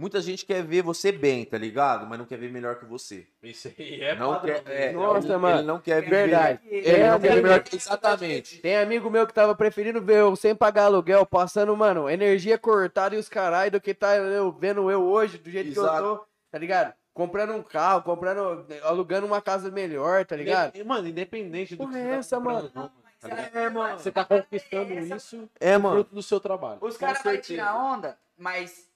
Muita 0.00 0.20
gente 0.20 0.46
quer 0.46 0.62
ver 0.62 0.80
você 0.82 1.10
bem, 1.10 1.44
tá 1.44 1.58
ligado? 1.58 2.06
Mas 2.06 2.18
não 2.20 2.24
quer 2.24 2.38
ver 2.38 2.50
melhor 2.52 2.76
que 2.78 2.84
você. 2.86 3.26
Isso 3.42 3.66
aí 3.76 4.00
é 4.00 4.14
não 4.14 4.34
padrão. 4.34 4.62
quer, 4.62 4.72
é, 4.72 4.92
Nossa, 4.92 5.26
ele, 5.26 5.36
mano. 5.36 5.58
Ele 5.58 5.66
não 5.66 5.80
quer 5.80 6.00
ver. 6.02 6.08
Verdade. 6.08 6.60
Ele 6.64 6.88
É, 6.88 7.10
não 7.10 7.20
quer 7.20 7.34
ver 7.34 7.42
melhor 7.42 7.60
que... 7.64 7.76
Exatamente. 7.76 8.58
Tem 8.60 8.76
amigo 8.78 9.10
meu 9.10 9.26
que 9.26 9.34
tava 9.34 9.56
preferindo 9.56 10.00
ver 10.00 10.18
eu 10.20 10.36
sem 10.36 10.54
pagar 10.54 10.84
aluguel, 10.84 11.26
passando, 11.26 11.76
mano, 11.76 12.08
energia 12.08 12.56
cortada 12.56 13.16
e 13.16 13.18
os 13.18 13.28
caralho, 13.28 13.72
do 13.72 13.80
que 13.80 13.92
tá 13.92 14.16
eu, 14.16 14.52
vendo 14.52 14.88
eu 14.88 15.02
hoje, 15.02 15.36
do 15.36 15.50
jeito 15.50 15.72
que 15.72 15.78
eu 15.78 15.82
Exato. 15.82 16.02
tô, 16.02 16.26
tá 16.52 16.58
ligado? 16.58 16.94
Comprando 17.18 17.52
um 17.52 17.62
carro, 17.64 18.00
comprando, 18.04 18.64
alugando 18.84 19.26
uma 19.26 19.42
casa 19.42 19.72
melhor, 19.72 20.24
tá 20.24 20.36
ligado? 20.36 20.76
Inde- 20.76 20.84
Mano, 20.84 21.08
independente 21.08 21.74
do 21.74 21.78
Porra 21.82 21.92
que 21.94 21.98
é 21.98 22.02
você 22.02 22.08
tá 22.12 22.16
essa, 22.18 22.36
comprando, 22.36 22.72
mano? 22.72 22.92
não, 23.22 23.28
tá? 23.30 23.58
É, 23.58 23.68
mano. 23.70 23.98
Você 23.98 24.12
tá 24.12 24.24
conquistando 24.24 24.92
isso 24.94 25.50
É, 25.58 25.76
mano. 25.76 25.96
fruto 25.96 26.14
do 26.14 26.22
seu 26.22 26.38
trabalho. 26.38 26.78
Os 26.80 26.96
caras 26.96 27.20
vão 27.20 27.36
tirar 27.40 27.74
onda, 27.76 28.16
mas 28.36 28.88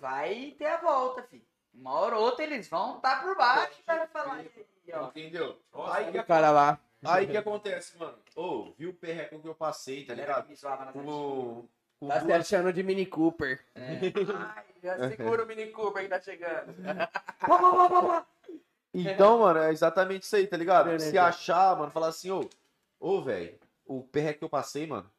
vai 0.00 0.54
ter 0.58 0.64
a 0.68 0.78
volta, 0.78 1.22
filho. 1.24 1.44
Uma 1.74 1.92
hora 2.00 2.16
ou 2.16 2.22
outra 2.24 2.44
eles 2.44 2.66
vão 2.66 2.96
estar 2.96 3.22
por 3.22 3.36
baixo 3.36 3.74
vai 3.86 4.06
falar 4.06 4.36
aí, 4.36 4.50
ó. 4.94 5.08
Entendeu? 5.08 5.60
Aí 5.92 6.10
que, 6.12 6.18
O 6.18 6.24
cara 6.24 6.50
lá. 6.50 6.80
aí 7.04 7.26
que 7.26 7.36
acontece, 7.36 7.98
mano. 7.98 8.16
Ô, 8.34 8.72
viu 8.78 8.88
o 8.88 8.94
perreco 8.94 9.38
que 9.38 9.46
eu 9.48 9.54
passei, 9.54 10.02
tá 10.06 10.14
ligado? 10.14 10.46
que 10.46 10.56
Tá 12.00 12.20
se 12.20 12.32
achando 12.32 12.72
de 12.72 12.82
Mini 12.82 13.06
Cooper. 13.06 13.64
Ai, 13.74 14.64
já 14.82 14.98
segura 15.08 15.44
o 15.44 15.46
Mini 15.46 15.66
Cooper 15.68 16.02
que 16.02 16.08
tá 16.08 16.20
chegando. 16.20 16.74
Então, 18.92 19.40
mano, 19.40 19.60
é 19.60 19.72
exatamente 19.72 20.22
isso 20.22 20.36
aí, 20.36 20.46
tá 20.46 20.56
ligado? 20.56 20.86
Beleza. 20.86 21.10
Se 21.10 21.18
achar, 21.18 21.76
mano, 21.76 21.90
falar 21.90 22.08
assim, 22.08 22.30
ô, 22.30 22.48
ô, 23.00 23.22
velho, 23.22 23.58
o 23.84 24.02
perreco 24.02 24.40
que 24.40 24.44
eu 24.44 24.48
passei, 24.48 24.86
mano, 24.86 25.10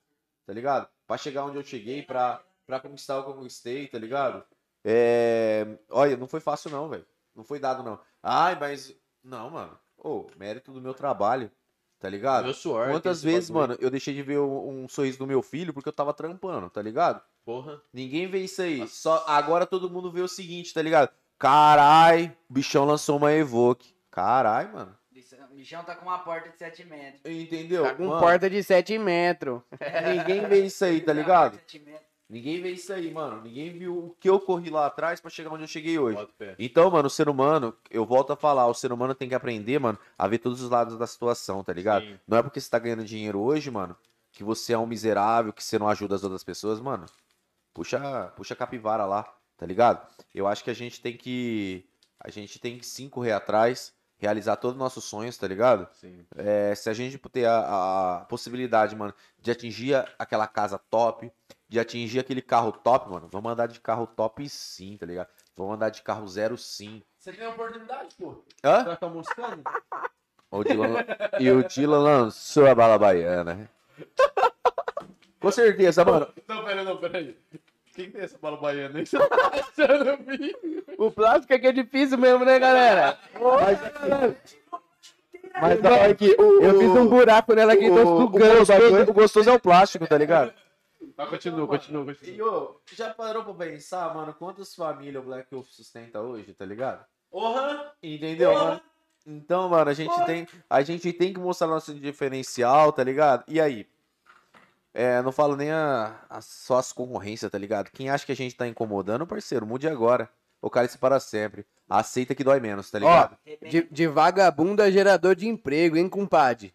tá 0.45 0.53
ligado? 0.53 0.87
Pra 1.05 1.17
chegar 1.17 1.45
onde 1.45 1.57
eu 1.57 1.63
cheguei, 1.63 2.01
pra, 2.03 2.41
pra 2.65 2.79
conquistar 2.79 3.19
o 3.19 3.23
que 3.23 3.29
eu 3.29 3.35
conquistei, 3.35 3.87
tá 3.87 3.97
ligado? 3.97 4.43
É... 4.83 5.77
Olha, 5.89 6.17
não 6.17 6.27
foi 6.27 6.39
fácil 6.39 6.71
não, 6.71 6.89
velho. 6.89 7.05
Não 7.35 7.43
foi 7.43 7.59
dado 7.59 7.83
não. 7.83 7.99
Ai, 8.21 8.57
mas... 8.59 8.95
Não, 9.23 9.49
mano. 9.49 9.77
Ô, 9.97 10.27
mérito 10.37 10.71
do 10.71 10.81
meu 10.81 10.93
trabalho, 10.93 11.51
tá 11.99 12.09
ligado? 12.09 12.45
Meu 12.45 12.53
suor. 12.53 12.89
Quantas 12.89 13.23
vezes, 13.23 13.49
bagulho. 13.49 13.69
mano, 13.69 13.79
eu 13.81 13.89
deixei 13.89 14.13
de 14.13 14.21
ver 14.21 14.39
um, 14.39 14.83
um 14.83 14.87
sorriso 14.87 15.17
do 15.17 15.27
meu 15.27 15.41
filho 15.41 15.73
porque 15.73 15.89
eu 15.89 15.93
tava 15.93 16.13
trampando, 16.13 16.69
tá 16.69 16.81
ligado? 16.81 17.21
Porra. 17.45 17.81
Ninguém 17.93 18.27
vê 18.27 18.39
isso 18.39 18.61
aí. 18.61 18.87
Só 18.87 19.23
agora 19.27 19.65
todo 19.65 19.89
mundo 19.89 20.11
vê 20.11 20.21
o 20.21 20.27
seguinte, 20.27 20.73
tá 20.73 20.81
ligado? 20.81 21.09
Carai, 21.39 22.35
o 22.49 22.53
bichão 22.53 22.85
lançou 22.85 23.17
uma 23.17 23.31
Evoque. 23.31 23.95
Carai, 24.09 24.71
mano. 24.71 24.97
O 25.51 25.55
bichão 25.55 25.83
tá 25.83 25.95
com 25.95 26.05
uma 26.05 26.19
porta 26.19 26.49
de 26.49 26.57
7 26.57 26.85
metros. 26.85 27.21
Entendeu? 27.25 27.83
Tá 27.83 27.95
com 27.95 28.05
Mano, 28.05 28.19
porta 28.19 28.49
de 28.49 28.63
7 28.63 28.97
metros. 28.99 29.61
Ninguém 30.15 30.47
vê 30.47 30.65
isso 30.65 30.85
aí, 30.85 31.01
tá 31.01 31.11
ligado? 31.11 31.55
7 31.55 31.79
metros. 31.79 32.07
Ninguém 32.29 32.61
vê 32.61 32.71
isso 32.71 32.91
aí, 32.91 33.09
mano. 33.11 33.41
Ninguém 33.41 33.71
viu 33.71 33.97
o 33.97 34.15
que 34.19 34.29
eu 34.29 34.39
corri 34.39 34.69
lá 34.69 34.87
atrás 34.87 35.21
pra 35.21 35.31
chegar 35.31 35.51
onde 35.51 35.63
eu 35.63 35.67
cheguei 35.67 35.97
hoje. 35.97 36.27
Então, 36.59 36.91
mano, 36.91 37.07
o 37.07 37.09
ser 37.09 37.29
humano, 37.29 37.73
eu 37.89 38.05
volto 38.05 38.33
a 38.33 38.35
falar, 38.35 38.67
o 38.67 38.73
ser 38.73 38.91
humano 38.91 39.15
tem 39.15 39.29
que 39.29 39.35
aprender, 39.35 39.79
mano, 39.79 39.97
a 40.17 40.27
ver 40.27 40.39
todos 40.39 40.61
os 40.61 40.69
lados 40.69 40.97
da 40.97 41.07
situação, 41.07 41.63
tá 41.63 41.71
ligado? 41.71 42.05
Sim. 42.05 42.19
Não 42.27 42.37
é 42.37 42.43
porque 42.43 42.59
você 42.59 42.69
tá 42.69 42.79
ganhando 42.79 43.05
dinheiro 43.05 43.39
hoje, 43.39 43.71
mano, 43.71 43.95
que 44.31 44.43
você 44.43 44.73
é 44.73 44.77
um 44.77 44.85
miserável, 44.85 45.53
que 45.53 45.63
você 45.63 45.79
não 45.79 45.87
ajuda 45.87 46.15
as 46.15 46.23
outras 46.23 46.43
pessoas, 46.43 46.81
mano. 46.81 47.05
Puxa, 47.73 48.33
puxa 48.35 48.53
a 48.53 48.57
capivara 48.57 49.05
lá, 49.05 49.23
tá 49.55 49.65
ligado? 49.65 50.05
Eu 50.35 50.47
acho 50.47 50.63
que 50.63 50.69
a 50.69 50.75
gente 50.75 50.99
tem 50.99 51.15
que. 51.15 51.85
A 52.19 52.29
gente 52.29 52.59
tem 52.59 52.77
que 52.77 52.85
sim 52.85 53.07
correr 53.07 53.31
atrás, 53.31 53.93
realizar 54.17 54.57
todos 54.57 54.75
os 54.75 54.79
nossos 54.79 55.03
sonhos, 55.05 55.37
tá 55.37 55.47
ligado? 55.47 55.87
Sim. 55.93 56.25
É, 56.35 56.73
se 56.75 56.89
a 56.89 56.93
gente 56.93 57.17
ter 57.29 57.45
a, 57.45 58.17
a 58.17 58.25
possibilidade, 58.25 58.95
mano, 58.95 59.13
de 59.39 59.51
atingir 59.51 59.93
aquela 60.17 60.47
casa 60.47 60.77
top, 60.89 61.31
de 61.69 61.79
atingir 61.79 62.19
aquele 62.19 62.41
carro 62.41 62.71
top, 62.71 63.09
mano, 63.09 63.27
vamos 63.31 63.51
andar 63.51 63.67
de 63.67 63.79
carro 63.79 64.07
top 64.07 64.47
sim, 64.49 64.97
tá 64.97 65.05
ligado? 65.05 65.27
Vamos 65.55 65.75
andar 65.75 65.89
de 65.89 66.01
carro 66.01 66.27
zero 66.27 66.57
sim. 66.57 67.01
Você 67.17 67.33
tem 67.33 67.45
a 67.45 67.49
oportunidade, 67.49 68.15
pô. 68.17 68.43
Hã? 68.63 68.83
Você 68.85 68.95
tá 68.95 69.07
moscando? 69.09 69.63
O 70.49 70.63
Dylan- 70.63 71.03
e 71.41 71.51
o 71.51 71.61
Dylan 71.67 71.99
lançou 71.99 72.65
a 72.67 72.73
bala 72.73 72.97
baiana. 72.97 73.69
Com 75.41 75.51
certeza, 75.51 76.05
mano. 76.05 76.29
Não, 76.47 76.63
pera, 76.63 76.83
não, 76.85 76.95
pera 76.95 77.17
aí. 77.17 77.37
Quem 77.93 78.09
tem 78.09 78.21
essa 78.21 78.37
bala 78.37 78.55
baiana 78.55 78.99
aí? 78.99 79.05
Você 79.05 79.19
tá 79.19 79.51
achando 79.53 80.09
a 80.09 80.15
mim? 80.15 80.53
O 80.97 81.11
plástico 81.11 81.51
é 81.51 81.59
que 81.59 81.67
é 81.67 81.73
difícil 81.73 82.17
mesmo, 82.17 82.45
né, 82.45 82.57
galera? 82.59 83.19
Mas 85.59 85.81
não, 85.81 85.91
é 85.95 86.13
que 86.13 86.35
o, 86.39 86.61
Eu 86.63 86.79
fiz 86.79 86.89
um 86.91 87.07
buraco 87.07 87.53
nela 87.53 87.73
aqui, 87.73 87.87
tô 87.89 88.21
sugando 88.21 88.53
o 88.61 88.65
gostoso, 88.65 89.01
o 89.09 89.13
gostoso 89.13 89.49
é 89.49 89.53
o 89.53 89.59
plástico, 89.59 90.07
tá 90.07 90.17
ligado? 90.17 90.53
Mas 91.17 91.29
continua, 91.29 91.67
continua, 91.67 92.05
continua. 92.05 92.35
E 92.35 92.41
ô, 92.41 92.79
já 92.93 93.13
parou 93.13 93.43
pra 93.43 93.53
pensar, 93.53 94.13
mano, 94.13 94.33
quantas 94.33 94.75
famílias 94.75 95.23
o 95.23 95.25
Black 95.25 95.47
Wolf 95.53 95.67
sustenta 95.69 96.21
hoje, 96.21 96.53
tá 96.53 96.63
ligado? 96.63 97.03
Porra! 97.31 97.91
Entendeu, 98.03 98.53
mano? 98.53 98.81
Então, 99.25 99.67
mano, 99.67 99.89
a 99.89 99.93
gente 99.93 100.15
tem, 100.25 100.47
a 100.69 100.81
gente 100.83 101.11
tem 101.11 101.33
que 101.33 101.39
mostrar 101.39 101.67
nosso 101.67 101.93
diferencial, 101.93 102.93
tá 102.93 103.03
ligado? 103.03 103.43
E 103.47 103.59
aí? 103.59 103.87
É, 104.93 105.21
não 105.21 105.31
falo 105.31 105.55
nem 105.55 105.71
a, 105.71 106.15
a- 106.29 106.41
só 106.41 106.77
as 106.77 106.93
concorrências, 106.93 107.51
tá 107.51 107.57
ligado? 107.57 107.91
Quem 107.91 108.09
acha 108.09 108.25
que 108.25 108.31
a 108.31 108.35
gente 108.35 108.55
tá 108.55 108.67
incomodando, 108.67 109.27
parceiro, 109.27 109.65
mude 109.65 109.87
agora. 109.87 110.29
O 110.61 110.69
cara 110.69 110.87
se 110.87 110.97
para 110.97 111.19
sempre. 111.19 111.65
Aceita 111.89 112.33
que 112.33 112.43
dói 112.43 112.59
menos, 112.59 112.89
tá 112.89 112.99
ligado? 112.99 113.37
De, 113.69 113.83
de 113.91 114.07
vagabundo 114.07 114.81
a 114.81 114.89
gerador 114.89 115.35
de 115.35 115.47
emprego, 115.47 115.97
hein, 115.97 116.09
compadre? 116.09 116.73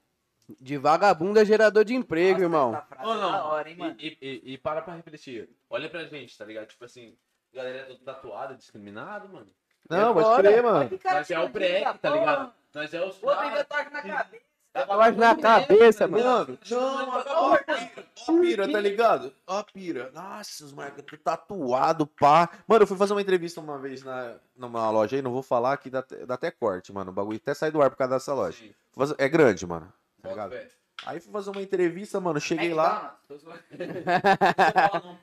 De 0.61 0.77
vagabundo 0.77 1.39
a 1.41 1.45
gerador 1.45 1.85
de 1.85 1.95
emprego, 1.95 2.41
Nossa, 2.41 2.45
irmão. 2.45 2.83
é 3.01 3.05
não. 3.21 3.47
hora, 3.47 3.71
hein, 3.71 3.77
mano? 3.77 3.97
E, 3.99 4.19
e- 4.21 4.53
e 4.55 4.59
para 4.59 4.83
pra 4.83 4.95
refletir. 4.95 5.49
Olha 5.71 5.89
pra 5.89 6.05
gente, 6.05 6.37
tá 6.37 6.45
ligado? 6.45 6.67
Tipo 6.67 6.85
assim, 6.85 7.17
galera 7.55 7.79
é 7.79 7.83
tudo 7.85 8.01
tatuado, 8.05 8.57
discriminado, 8.57 9.29
mano. 9.29 9.47
Não, 9.89 10.13
pode 10.15 10.27
foda. 10.27 10.43
crer, 10.43 10.63
mano. 10.63 10.91
Nós 11.05 11.31
é 11.31 11.39
o 11.39 11.49
da 11.49 11.95
tá 11.95 12.11
porra. 12.11 12.21
ligado? 12.21 12.53
Nós 12.75 12.95
é 12.95 13.05
os 13.05 13.19
caras. 13.19 13.39
ainda 13.39 13.65
toca 13.65 13.91
na 13.91 14.03
cabeça. 14.03 14.43
Tatuagem 14.73 15.21
na 15.21 15.37
cabeça, 15.37 16.09
mano. 16.09 16.25
Mano, 16.25 16.59
não, 16.71 17.07
mano, 17.07 17.25
ó, 17.29 17.57
pira, 17.59 18.07
ó, 18.27 18.41
pira, 18.41 18.73
tá 18.73 18.81
ligado? 18.81 19.35
Ó, 19.47 19.63
pira. 19.65 20.11
Nossa, 20.13 20.65
os 20.65 20.73
moleques 20.73 21.05
tudo 21.05 21.21
tatuado, 21.23 22.07
pá. 22.07 22.49
Mano, 22.67 22.83
eu 22.85 22.87
fui 22.87 22.97
fazer 22.97 23.13
uma 23.13 23.21
entrevista 23.21 23.61
uma 23.61 23.79
vez 23.79 24.03
na, 24.03 24.37
numa 24.57 24.91
loja 24.91 25.17
aí, 25.17 25.21
não 25.21 25.31
vou 25.33 25.43
falar 25.43 25.77
que 25.77 25.91
dá, 25.91 25.99
até- 25.99 26.25
dá 26.25 26.35
até 26.35 26.51
corte, 26.51 26.91
mano. 26.91 27.11
O 27.11 27.15
bagulho 27.15 27.37
até 27.37 27.53
sai 27.53 27.71
do 27.71 27.83
ar 27.83 27.91
por 27.91 27.97
causa 27.97 28.15
dessa 28.15 28.33
loja. 28.33 28.57
Sim. 28.57 28.73
É 29.19 29.29
grande, 29.29 29.67
mano. 29.67 29.93
Tá 30.23 30.31
ligado? 30.31 30.57
Aí 31.05 31.21
fui 31.21 31.33
fazer 31.33 31.51
uma 31.51 31.63
entrevista, 31.63 32.21
mano. 32.21 32.41
Cheguei 32.41 32.73
lá. 32.73 33.19
Tô 33.27 33.37
zoando. 33.37 33.61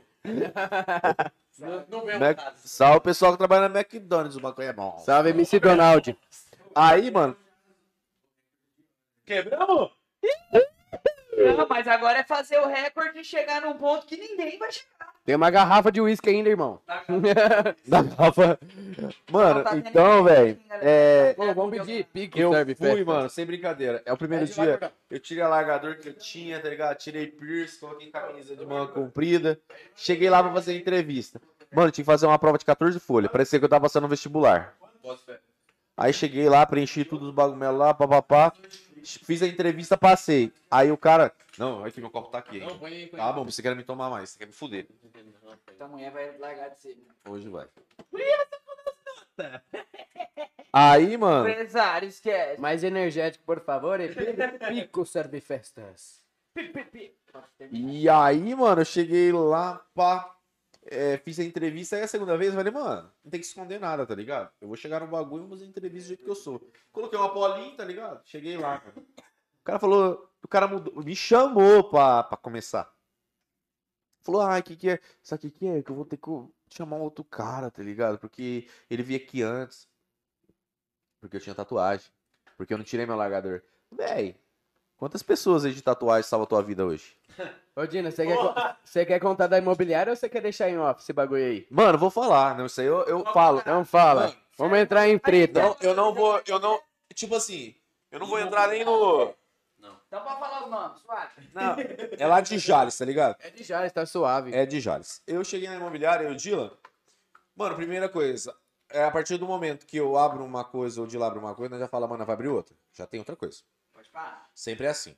Não, 1.90 2.06
Mac... 2.20 2.38
caso. 2.38 2.68
Salve 2.68 2.98
o 2.98 3.02
pessoal 3.02 3.32
que 3.32 3.38
trabalha 3.38 3.68
na 3.68 3.80
McDonald's, 3.80 4.38
o 4.38 4.42
bagulho 4.42 4.68
é 4.68 4.74
bom. 4.74 4.98
Salve, 5.00 5.30
MC 5.30 5.60
Donald. 5.60 6.18
Aí, 6.76 7.12
mano, 7.12 7.36
Quebramos? 9.30 9.92
Não, 11.38 11.68
mas 11.70 11.88
agora 11.88 12.18
é 12.18 12.24
fazer 12.24 12.58
o 12.58 12.66
recorde 12.66 13.20
e 13.20 13.24
chegar 13.24 13.62
num 13.62 13.78
ponto 13.78 14.08
que 14.08 14.18
ninguém 14.18 14.58
vai 14.58 14.72
chegar. 14.72 15.14
Tem 15.30 15.36
uma 15.36 15.52
garrafa 15.52 15.92
de 15.92 16.02
uísque 16.02 16.28
ainda, 16.28 16.50
irmão. 16.50 16.82
da 17.88 18.02
Rafa. 18.02 18.58
Mano, 19.32 19.64
tá 19.64 19.78
então, 19.78 20.24
velho, 20.24 20.58
galera. 20.68 20.90
é. 20.90 21.34
Pô, 21.36 21.54
vamos 21.54 21.78
pedir 21.78 22.04
pique, 22.06 22.40
Eu 22.40 22.52
serve 22.52 22.74
fui, 22.74 22.88
festa. 22.88 23.06
mano, 23.06 23.30
sem 23.30 23.46
brincadeira. 23.46 24.02
É 24.08 24.12
o 24.12 24.18
primeiro 24.18 24.48
dia. 24.48 24.92
Eu 25.08 25.20
tirei 25.20 25.44
a 25.44 25.48
largador 25.48 25.98
que 25.98 26.10
eu 26.10 26.14
tinha, 26.14 26.60
tá 26.60 26.68
ligado? 26.68 26.98
Tirei 26.98 27.28
piercing, 27.28 27.80
coloquei 27.80 28.08
camisa 28.10 28.56
de 28.56 28.66
manga 28.66 28.92
comprida. 28.92 29.60
Cheguei 29.96 30.32
lá 30.32 30.42
pra 30.42 30.52
fazer 30.52 30.72
a 30.72 30.78
entrevista. 30.78 31.40
Mano, 31.72 31.92
tinha 31.92 32.04
que 32.04 32.12
fazer 32.12 32.26
uma 32.26 32.40
prova 32.40 32.58
de 32.58 32.66
14 32.66 33.00
folhas. 33.00 33.32
Parecia 33.32 33.60
que 33.60 33.66
eu 33.66 33.70
tava 33.70 33.84
passando 33.84 34.06
no 34.06 34.10
vestibular. 34.10 34.74
Aí 35.96 36.12
cheguei 36.12 36.50
lá, 36.50 36.66
preenchi 36.66 37.06
tudo 37.06 37.28
os 37.28 37.32
bagulho 37.32 37.78
lá, 37.78 37.94
papapá. 37.94 38.52
Fiz 39.04 39.42
a 39.42 39.48
entrevista, 39.48 39.98
passei. 39.98 40.52
Aí 40.70 40.92
o 40.92 40.98
cara. 40.98 41.34
Não, 41.58 41.84
aqui 41.84 42.00
meu 42.00 42.10
copo 42.10 42.30
tá 42.30 42.40
aqui. 42.40 42.60
Não, 42.60 42.78
põe 42.78 42.94
aí, 42.94 43.08
põe 43.08 43.20
Tá 43.20 43.32
bom, 43.32 43.44
você 43.44 43.62
quer 43.62 43.76
me 43.76 43.84
tomar 43.84 44.10
mais, 44.10 44.30
você 44.32 44.40
quer 44.40 44.46
me 44.46 44.54
fuder. 44.54 44.88
Tua 45.78 45.88
mulher 45.88 46.12
vai 46.12 46.38
largar 46.38 46.70
de 46.70 46.80
ser. 46.80 46.98
Hoje 47.28 47.50
vai. 47.50 47.68
Aí, 50.72 51.18
mano. 51.18 51.50
Empresário, 51.50 52.08
esquece. 52.08 52.62
Mais 52.62 52.84
energético, 52.84 53.44
por 53.44 53.60
favor. 53.60 54.00
E 54.00 54.10
pico 54.68 55.06
serve 55.06 55.42
festas. 55.42 56.20
E 57.72 58.10
aí, 58.10 58.56
mano, 58.56 58.82
eu 58.82 58.86
cheguei 58.86 59.32
lá, 59.32 59.84
pá, 59.96 60.36
é, 60.90 61.18
fiz 61.20 61.40
a 61.40 61.44
entrevista, 61.44 61.96
aí 61.96 62.02
a 62.02 62.08
segunda 62.08 62.36
vez 62.36 62.52
eu 62.52 62.58
falei, 62.58 62.74
mano, 62.74 63.12
não 63.24 63.32
tem 63.32 63.40
que 63.40 63.46
esconder 63.46 63.80
nada, 63.80 64.06
tá 64.06 64.16
ligado? 64.16 64.52
Eu 64.60 64.68
vou 64.68 64.76
chegar 64.76 65.00
no 65.00 65.08
bagulho 65.08 65.44
e 65.44 65.48
vou 65.48 65.58
fazer 65.58 65.70
entrevista 65.70 66.06
do 66.06 66.08
jeito 66.10 66.24
que 66.24 66.30
eu 66.30 66.36
sou. 66.36 66.72
Coloquei 66.92 67.18
uma 67.18 67.32
polinha, 67.32 67.76
tá 67.76 67.86
ligado? 67.86 68.22
Cheguei 68.26 68.58
lá. 68.58 68.84
O 68.96 69.64
cara 69.64 69.78
falou, 69.78 70.34
o 70.44 70.48
cara 70.48 70.68
mudou, 70.68 71.04
me 71.04 71.16
chamou 71.16 71.84
pra, 71.84 72.24
pra 72.24 72.38
começar. 72.38 72.92
Falou, 74.22 74.42
ah, 74.42 74.58
o 74.58 74.64
que 74.64 74.76
que 74.76 74.90
é? 74.90 75.00
Sabe 75.22 75.48
o 75.48 75.52
que 75.52 75.60
que 75.60 75.68
é? 75.68 75.84
Que 75.84 75.92
eu 75.92 75.96
vou 75.96 76.06
ter 76.06 76.18
que 76.18 76.30
chamar 76.70 76.98
um 76.98 77.02
outro 77.02 77.24
cara, 77.24 77.70
tá 77.70 77.84
ligado? 77.84 78.18
Porque 78.18 78.68
ele 78.90 79.04
veio 79.04 79.22
aqui 79.22 79.42
antes. 79.44 79.88
Porque 81.22 81.38
eu 81.38 81.42
tinha 81.42 81.56
tatuagem. 81.56 82.12
Porque 82.58 82.74
eu 82.74 82.78
não 82.78 82.86
tirei 82.86 83.06
meu 83.06 83.16
largador. 83.16 83.62
Véi, 83.92 84.36
quantas 85.00 85.24
pessoas 85.24 85.66
aí 85.66 85.74
de 85.74 85.82
tatuagem 85.82 86.30
salvam 86.30 86.44
a 86.44 86.48
tua 86.48 86.62
vida 86.62 86.86
hoje? 86.86 87.18
Ô, 87.76 87.86
Dina, 87.88 88.12
você 88.12 88.28
quer, 88.28 88.78
você 88.84 89.06
quer 89.06 89.20
contar 89.20 89.48
da 89.48 89.58
imobiliária 89.58 90.12
ou 90.12 90.16
você 90.16 90.28
quer 90.28 90.42
deixar 90.42 90.70
em 90.70 90.78
off 90.78 91.02
esse 91.02 91.14
bagulho 91.14 91.44
aí? 91.44 91.66
Mano, 91.72 91.98
vou 91.98 92.12
falar, 92.12 92.56
não, 92.58 92.66
isso 92.66 92.82
aí 92.82 92.88
eu, 92.88 93.04
eu 93.06 93.24
falo. 93.34 93.64
Não 93.66 93.86
fala. 93.86 94.28
Mano, 94.28 94.38
Vamos 94.58 94.78
entrar 94.78 95.08
em 95.08 95.18
treta. 95.18 95.62
Não, 95.62 95.78
eu 95.80 95.96
não 95.96 96.14
vou, 96.14 96.42
eu 96.46 96.60
não, 96.60 96.78
tipo 97.16 97.34
assim, 97.34 97.74
eu 98.12 98.20
não 98.20 98.28
vou 98.28 98.38
entrar 98.38 98.68
nem 98.68 98.84
no... 98.84 99.34
Então 100.08 100.24
pode 100.24 100.40
falar 100.40 100.66
os 100.66 100.70
nomes, 100.70 101.02
suave. 101.02 101.50
Não, 101.54 101.76
é 102.18 102.28
lá 102.28 102.42
de 102.42 102.58
Jales, 102.58 102.98
tá 102.98 103.06
ligado? 103.06 103.38
É 103.40 103.52
de 103.52 103.64
Jales, 103.64 103.94
tá 103.94 104.06
suave. 104.06 104.54
É 104.54 104.66
de 104.66 104.82
Jales. 104.82 105.22
Eu 105.26 105.44
cheguei 105.46 105.70
na 105.70 105.76
imobiliária, 105.76 106.28
eu, 106.28 106.36
Dylan, 106.36 106.72
mano, 107.56 107.76
primeira 107.76 108.10
coisa, 108.10 108.54
é 108.90 109.04
a 109.04 109.12
partir 109.12 109.38
do 109.38 109.46
momento 109.46 109.86
que 109.86 109.98
eu 109.98 110.18
abro 110.18 110.44
uma 110.44 110.66
coisa 110.66 111.00
ou 111.00 111.06
o 111.06 111.10
Dylan 111.10 111.28
abre 111.28 111.40
uma 111.40 111.56
coisa, 111.56 111.70
nós 111.70 111.80
já 111.80 111.88
fala, 111.88 112.08
mano, 112.08 112.26
vai 112.26 112.34
abrir 112.34 112.50
outra. 112.50 112.76
Já 112.92 113.06
tem 113.06 113.20
outra 113.20 113.36
coisa. 113.36 113.60
Sempre 114.54 114.88
é 114.88 114.90
assim. 114.90 115.16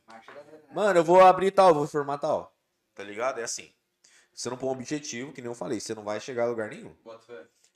Mano, 0.73 0.99
eu 0.99 1.03
vou 1.03 1.21
abrir 1.21 1.51
tal, 1.51 1.73
vou 1.73 1.87
formar 1.87 2.17
tal. 2.17 2.55
Tá 2.93 3.03
ligado? 3.03 3.39
É 3.39 3.43
assim. 3.43 3.71
Você 4.33 4.49
não 4.49 4.57
põe 4.57 4.69
um 4.69 4.73
objetivo, 4.73 5.33
que 5.33 5.41
nem 5.41 5.49
eu 5.49 5.55
falei, 5.55 5.79
você 5.79 5.93
não 5.93 6.03
vai 6.03 6.19
chegar 6.19 6.43
a 6.43 6.47
lugar 6.47 6.69
nenhum. 6.69 6.95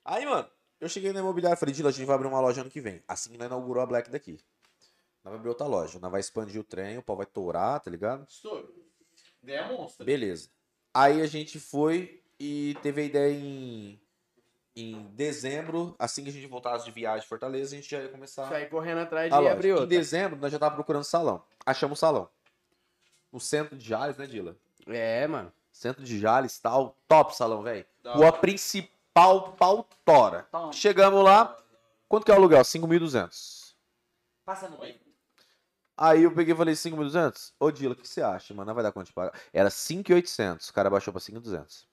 Aí, 0.03 0.25
mano, 0.25 0.49
eu 0.79 0.87
cheguei 0.87 1.11
na 1.11 1.19
imobiliária 1.19 1.55
e 1.55 1.59
falei, 1.59 1.73
Dila, 1.73 1.89
a 1.89 1.91
gente 1.91 2.05
vai 2.05 2.15
abrir 2.15 2.27
uma 2.27 2.39
loja 2.39 2.61
ano 2.61 2.69
que 2.69 2.81
vem. 2.81 3.03
Assim 3.07 3.31
que 3.31 3.37
nós 3.37 3.47
inaugurou 3.47 3.83
a 3.83 3.85
Black 3.85 4.09
daqui. 4.09 4.39
Nós 5.23 5.31
vai 5.31 5.35
abrir 5.35 5.49
outra 5.49 5.67
loja. 5.67 5.99
Nós 5.99 6.11
vai 6.11 6.19
expandir 6.19 6.59
o 6.59 6.63
trem, 6.63 6.97
o 6.97 7.03
pau 7.03 7.15
vai 7.15 7.25
tourar, 7.25 7.79
tá 7.79 7.89
ligado? 7.89 8.25
Estouro. 8.29 8.73
Ideia 9.41 9.67
monstra. 9.67 10.05
Beleza. 10.05 10.49
Aí 10.93 11.21
a 11.21 11.27
gente 11.27 11.59
foi 11.59 12.23
e 12.39 12.77
teve 12.81 13.01
a 13.01 13.03
ideia 13.03 13.33
em, 13.33 13.99
em 14.75 15.03
dezembro, 15.13 15.95
assim 15.97 16.23
que 16.23 16.29
a 16.29 16.33
gente 16.33 16.47
voltasse 16.47 16.83
de 16.85 16.91
viagem 16.91 17.21
de 17.21 17.27
Fortaleza, 17.27 17.73
a 17.73 17.79
gente 17.79 17.89
já 17.89 18.01
ia 18.01 18.09
começar 18.09 18.47
Sair 18.49 18.69
correndo 18.69 18.99
atrás 18.99 19.29
de 19.31 19.47
abrir 19.47 19.69
Em 19.69 19.71
outra. 19.71 19.87
dezembro, 19.87 20.37
nós 20.39 20.51
já 20.51 20.59
tava 20.59 20.75
procurando 20.75 21.03
salão. 21.03 21.41
Achamos 21.65 21.97
salão. 21.99 22.29
No 23.31 23.39
centro 23.39 23.77
de 23.77 23.87
Jales, 23.87 24.17
né, 24.17 24.25
Dila? 24.27 24.55
É, 24.87 25.25
mano. 25.27 25.51
Centro 25.71 26.03
de 26.03 26.19
Jales, 26.19 26.59
tal. 26.59 26.95
Top 27.07 27.35
salão, 27.35 27.61
velho. 27.61 27.85
Rua 28.05 28.31
principal, 28.31 29.53
pautora. 29.53 30.47
Toma. 30.51 30.71
Chegamos 30.73 31.23
lá. 31.23 31.57
Quanto 32.07 32.25
que 32.25 32.31
é 32.31 32.33
o 32.33 32.37
aluguel? 32.37 32.61
5.200. 32.61 33.73
Passa 34.45 34.69
no 34.69 34.79
meio. 34.79 34.95
Aí 35.97 36.23
eu 36.23 36.31
peguei 36.33 36.53
e 36.53 36.57
falei 36.57 36.73
5.200. 36.75 37.53
Ô, 37.59 37.71
Dila, 37.71 37.93
o 37.93 37.95
que 37.95 38.07
você 38.07 38.21
acha, 38.21 38.53
mano? 38.53 38.67
Não 38.67 38.75
vai 38.75 38.83
dar 38.83 38.91
conta 38.91 39.05
de 39.05 39.13
pagar. 39.13 39.33
Era 39.53 39.69
5.800. 39.69 40.69
O 40.69 40.73
cara 40.73 40.89
baixou 40.89 41.11
pra 41.13 41.21
5.200. 41.21 41.85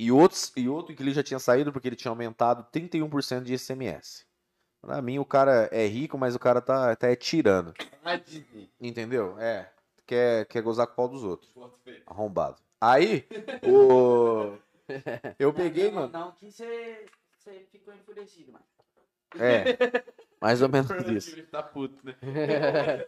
E, 0.00 0.10
outros, 0.10 0.50
e 0.56 0.66
outro 0.66 0.96
que 0.96 1.02
ele 1.02 1.12
já 1.12 1.22
tinha 1.22 1.38
saído 1.38 1.70
porque 1.70 1.86
ele 1.86 1.94
tinha 1.94 2.10
aumentado 2.10 2.66
31% 2.72 3.42
de 3.42 3.52
ICMS. 3.52 4.24
Pra 4.80 5.02
mim, 5.02 5.18
o 5.18 5.26
cara 5.26 5.68
é 5.70 5.86
rico, 5.86 6.16
mas 6.16 6.34
o 6.34 6.38
cara 6.38 6.62
tá, 6.62 6.96
tá 6.96 7.08
é 7.08 7.14
tirando. 7.14 7.74
Entendeu? 8.80 9.38
É. 9.38 9.70
Quer, 10.06 10.46
quer 10.46 10.62
gozar 10.62 10.86
com 10.86 10.94
o 10.94 10.96
pau 10.96 11.08
dos 11.08 11.22
outros. 11.22 11.54
Arrombado. 12.06 12.56
Aí, 12.80 13.26
o. 13.62 14.56
Eu 15.38 15.52
peguei, 15.52 15.90
não, 15.90 16.00
mano. 16.00 16.12
Não, 16.14 16.32
que 16.32 16.50
você 16.50 17.06
ficou 17.70 17.92
enfurecido, 17.92 18.52
mano. 18.52 18.64
É. 19.38 19.76
Mais 20.40 20.62
ou 20.62 20.68
menos 20.70 20.90
isso. 21.12 21.42
Tá 21.48 21.62
puto, 21.62 21.98
né? 22.02 22.16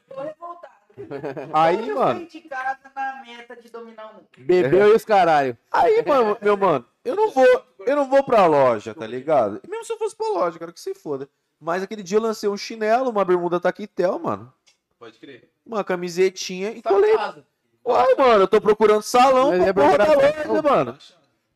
Aí, 1.53 1.89
eu 1.89 1.97
mano. 1.97 2.27
de 2.27 2.41
casa 2.43 2.79
na 2.95 3.23
meta 3.25 3.57
de 3.57 3.69
dominar 3.71 4.11
o 4.11 4.15
mundo. 4.15 4.27
Bebeu 4.39 4.89
e 4.89 4.97
os 4.97 5.05
caralho. 5.05 5.57
Aí, 5.71 6.05
mano, 6.07 6.37
meu 6.41 6.57
mano, 6.57 6.85
eu 7.05 7.17
não 7.17 7.31
vou, 7.31 7.65
eu 7.81 7.97
não 7.97 8.09
vou 8.09 8.23
pra 8.23 8.47
loja, 8.47 8.95
tá 8.95 9.07
ligado? 9.07 9.61
E 9.65 9.69
mesmo 9.71 9.85
se 9.85 9.93
eu 9.93 9.99
fosse 9.99 10.15
pra 10.17 10.29
loja, 10.29 10.59
quero 10.59 10.73
que 10.73 10.81
se 10.81 10.95
foda. 10.95 11.29
Mas 11.61 11.83
aquele 11.83 12.03
dia 12.03 12.19
eu 12.19 12.23
lancei 12.23 12.49
um 12.49 12.57
chinelo, 12.57 13.11
uma 13.11 13.25
bermuda 13.25 13.61
taquetel, 13.61 14.19
mano. 14.19 14.53
Pode 14.99 15.19
crer. 15.19 15.49
Uma 15.65 15.83
camisetinha 15.85 16.71
e 16.73 16.83
Tá 16.83 16.91
colei. 16.91 17.12
em 17.12 17.17
casa. 17.17 17.47
Uai, 17.85 18.15
mano, 18.17 18.43
eu 18.45 18.49
tô 18.49 18.61
procurando 18.61 19.03
salão 19.03 19.49
Mas 19.51 19.59
pra 19.59 19.69
é 19.69 19.73
porra 19.73 19.99
da 19.99 20.05
loja, 20.15 20.62
mano. 20.62 20.99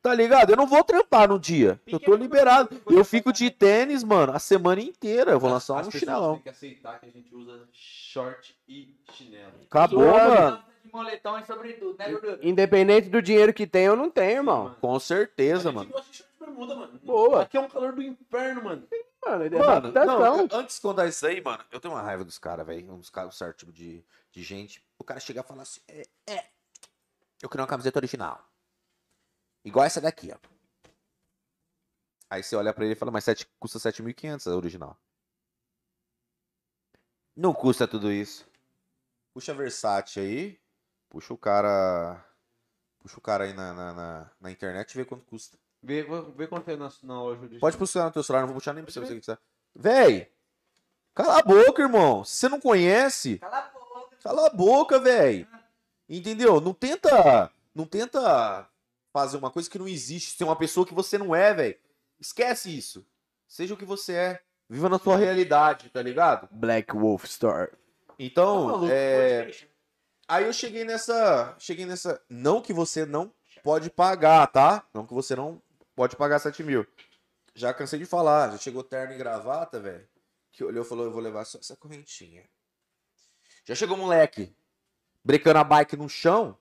Tá 0.07 0.15
ligado? 0.15 0.51
Eu 0.51 0.57
não 0.57 0.69
vou 0.69 0.85
trampar 0.85 1.29
no 1.29 1.37
dia. 1.37 1.81
Eu 1.85 1.99
tô 1.99 2.15
liberado. 2.15 2.81
Eu 2.89 3.05
fico 3.05 3.33
de 3.33 3.51
tênis, 3.51 4.05
mano, 4.05 4.33
a 4.33 4.39
semana 4.39 4.81
inteira. 4.81 5.33
Eu 5.33 5.41
vou 5.41 5.51
lançar 5.51 5.85
um 5.85 5.91
chinelão. 5.91 6.35
têm 6.35 6.43
que 6.45 6.49
aceitar 6.49 7.01
que 7.01 7.07
a 7.07 7.11
gente 7.11 7.35
usa 7.35 7.69
short 7.73 8.57
e 8.69 8.97
chinelo. 9.15 9.55
Acabou, 9.69 10.07
mano. 10.07 10.63
moletom 10.93 11.41
e 11.41 11.45
sobretudo, 11.45 11.99
né, 11.99 12.09
Dudu? 12.09 12.39
Independente 12.41 13.09
do 13.09 13.21
dinheiro 13.21 13.53
que 13.53 13.67
tem, 13.67 13.87
eu 13.87 13.97
não 13.97 14.09
tenho, 14.09 14.37
irmão. 14.37 14.77
Com 14.81 14.97
certeza, 15.01 15.73
mano. 15.73 15.93
bermuda. 16.39 16.89
Boa. 17.03 17.43
Aqui 17.43 17.57
é 17.57 17.61
um 17.61 17.69
calor 17.69 17.93
do 17.93 18.01
inferno, 18.01 18.63
mano. 18.63 18.87
Mano, 19.25 19.45
é 19.45 19.51
Mano, 19.51 19.93
não, 19.93 20.49
antes 20.53 20.77
de 20.77 20.83
contar 20.83 21.09
isso 21.09 21.27
aí, 21.27 21.43
mano, 21.43 21.65
eu 21.73 21.81
tenho 21.81 21.93
uma 21.95 22.01
raiva 22.01 22.25
dos 22.25 22.39
caras, 22.39 22.65
velho. 22.65 22.93
Uns 22.93 23.11
caras, 23.11 23.35
um 23.35 23.37
certo 23.37 23.59
tipo 23.59 23.73
de, 23.73 24.05
de 24.31 24.43
gente. 24.45 24.81
O 25.01 25.03
cara 25.03 25.19
chega 25.19 25.41
e 25.41 25.43
fala 25.43 25.63
assim: 25.63 25.81
é, 25.89 26.07
é, 26.29 26.45
eu 27.43 27.49
queria 27.49 27.63
uma 27.63 27.69
camiseta 27.69 27.99
original. 27.99 28.41
Igual 29.67 29.85
essa 29.85 30.01
daqui, 30.01 30.31
ó. 30.33 30.39
Aí 32.31 32.41
você 32.41 32.55
olha 32.55 32.73
pra 32.73 32.85
ele 32.85 32.93
e 32.95 32.97
fala: 32.97 33.11
mas 33.11 33.25
sete, 33.25 33.45
custa 33.59 33.81
7.500 33.81 34.51
a 34.51 34.55
original. 34.57 34.97
Não 37.35 37.53
custa 37.53 37.87
tudo 37.89 38.13
isso. 38.13 38.49
Puxa 39.35 39.51
a 39.51 39.55
Versace 39.57 40.21
aí. 40.21 40.61
Puxa 41.11 41.35
o 41.35 41.37
cara. 41.37 42.25
Puxa 43.01 43.19
o 43.19 43.21
cara 43.21 43.45
aí 43.45 43.53
na, 43.53 43.75
na, 43.75 43.93
na, 43.93 44.31
na 44.41 44.51
internet 44.53 44.93
e 44.93 44.97
vê 44.99 45.05
quanto 45.05 45.25
custa. 45.27 45.59
Vê, 45.83 46.05
vê 46.37 46.47
quanto 46.47 46.71
é 46.71 46.77
na, 46.77 46.91
na 47.03 47.23
loja 47.23 47.49
de 47.49 47.59
Pode 47.59 47.77
puxar 47.77 48.05
no 48.05 48.13
teu 48.13 48.23
celular, 48.23 48.43
não 48.43 48.49
vou 48.49 48.57
puxar 48.57 48.73
nem 48.73 48.85
pra 48.85 48.93
você, 48.93 49.01
você 49.01 49.19
quiser. 49.19 49.39
Véi! 49.75 50.33
Cala 51.15 51.39
a 51.39 51.43
boca, 51.43 51.83
irmão. 51.83 52.25
Se 52.25 52.37
você 52.37 52.49
não 52.49 52.61
conhece, 52.61 53.39
Cala 53.39 53.59
a 53.59 53.69
boca. 53.71 54.17
cala 54.23 54.47
a 54.47 54.51
boca, 54.51 54.99
véi. 55.01 55.47
Entendeu? 56.09 56.61
Não 56.61 56.73
tenta. 56.73 57.51
Não 57.75 57.85
tenta 57.87 58.69
fazer 59.17 59.39
uma 59.39 59.51
coisa 59.51 59.71
que 59.71 59.79
não 59.79 59.89
existe. 59.89 60.37
Ser 60.37 60.45
uma 60.45 60.55
pessoa 60.55 60.87
que 60.87 60.93
você 60.93 61.17
não 61.17 61.35
é, 61.35 61.55
véi. 61.55 61.79
Esquece 62.21 62.77
isso. 62.77 63.07
Seja 63.49 63.73
o 63.73 63.77
que 63.77 63.85
você 63.87 64.13
é. 64.13 64.43
Viva 64.69 64.91
na 64.91 64.99
sua 64.99 65.17
realidade, 65.17 65.89
tá 65.89 66.03
ligado? 66.03 66.47
Black 66.53 66.93
Wolf 66.93 67.25
Store. 67.25 67.73
Então, 68.19 68.87
é. 68.91 69.51
Aí 70.29 70.45
eu 70.45 70.53
cheguei 70.53 70.85
nessa. 70.85 71.55
Cheguei 71.59 71.87
nessa. 71.87 72.21
Não 72.29 72.61
que 72.61 72.75
você 72.75 73.07
não 73.07 73.33
pode 73.63 73.89
pagar, 73.89 74.47
tá? 74.49 74.87
Não 74.93 75.07
que 75.07 75.15
você 75.15 75.35
não 75.35 75.63
pode 75.95 76.15
pagar 76.15 76.39
7 76.39 76.63
mil. 76.63 76.87
Já 77.55 77.73
cansei 77.73 77.99
de 77.99 78.05
falar, 78.05 78.51
já 78.51 78.59
chegou 78.59 78.85
terno 78.85 79.15
e 79.15 79.19
gravata, 79.19 79.81
velho. 79.81 80.07
Que 80.53 80.63
olhou 80.63 80.85
e 80.85 80.87
falou: 80.87 81.07
eu 81.07 81.13
vou 81.13 81.23
levar 81.23 81.47
só 81.47 81.59
essa 81.59 81.75
correntinha. 81.75 82.45
Já 83.65 83.75
chegou 83.75 83.97
moleque, 83.97 84.55
brecando 85.25 85.59
a 85.59 85.65
bike 85.65 85.97
no 85.97 86.09
chão, 86.09 86.59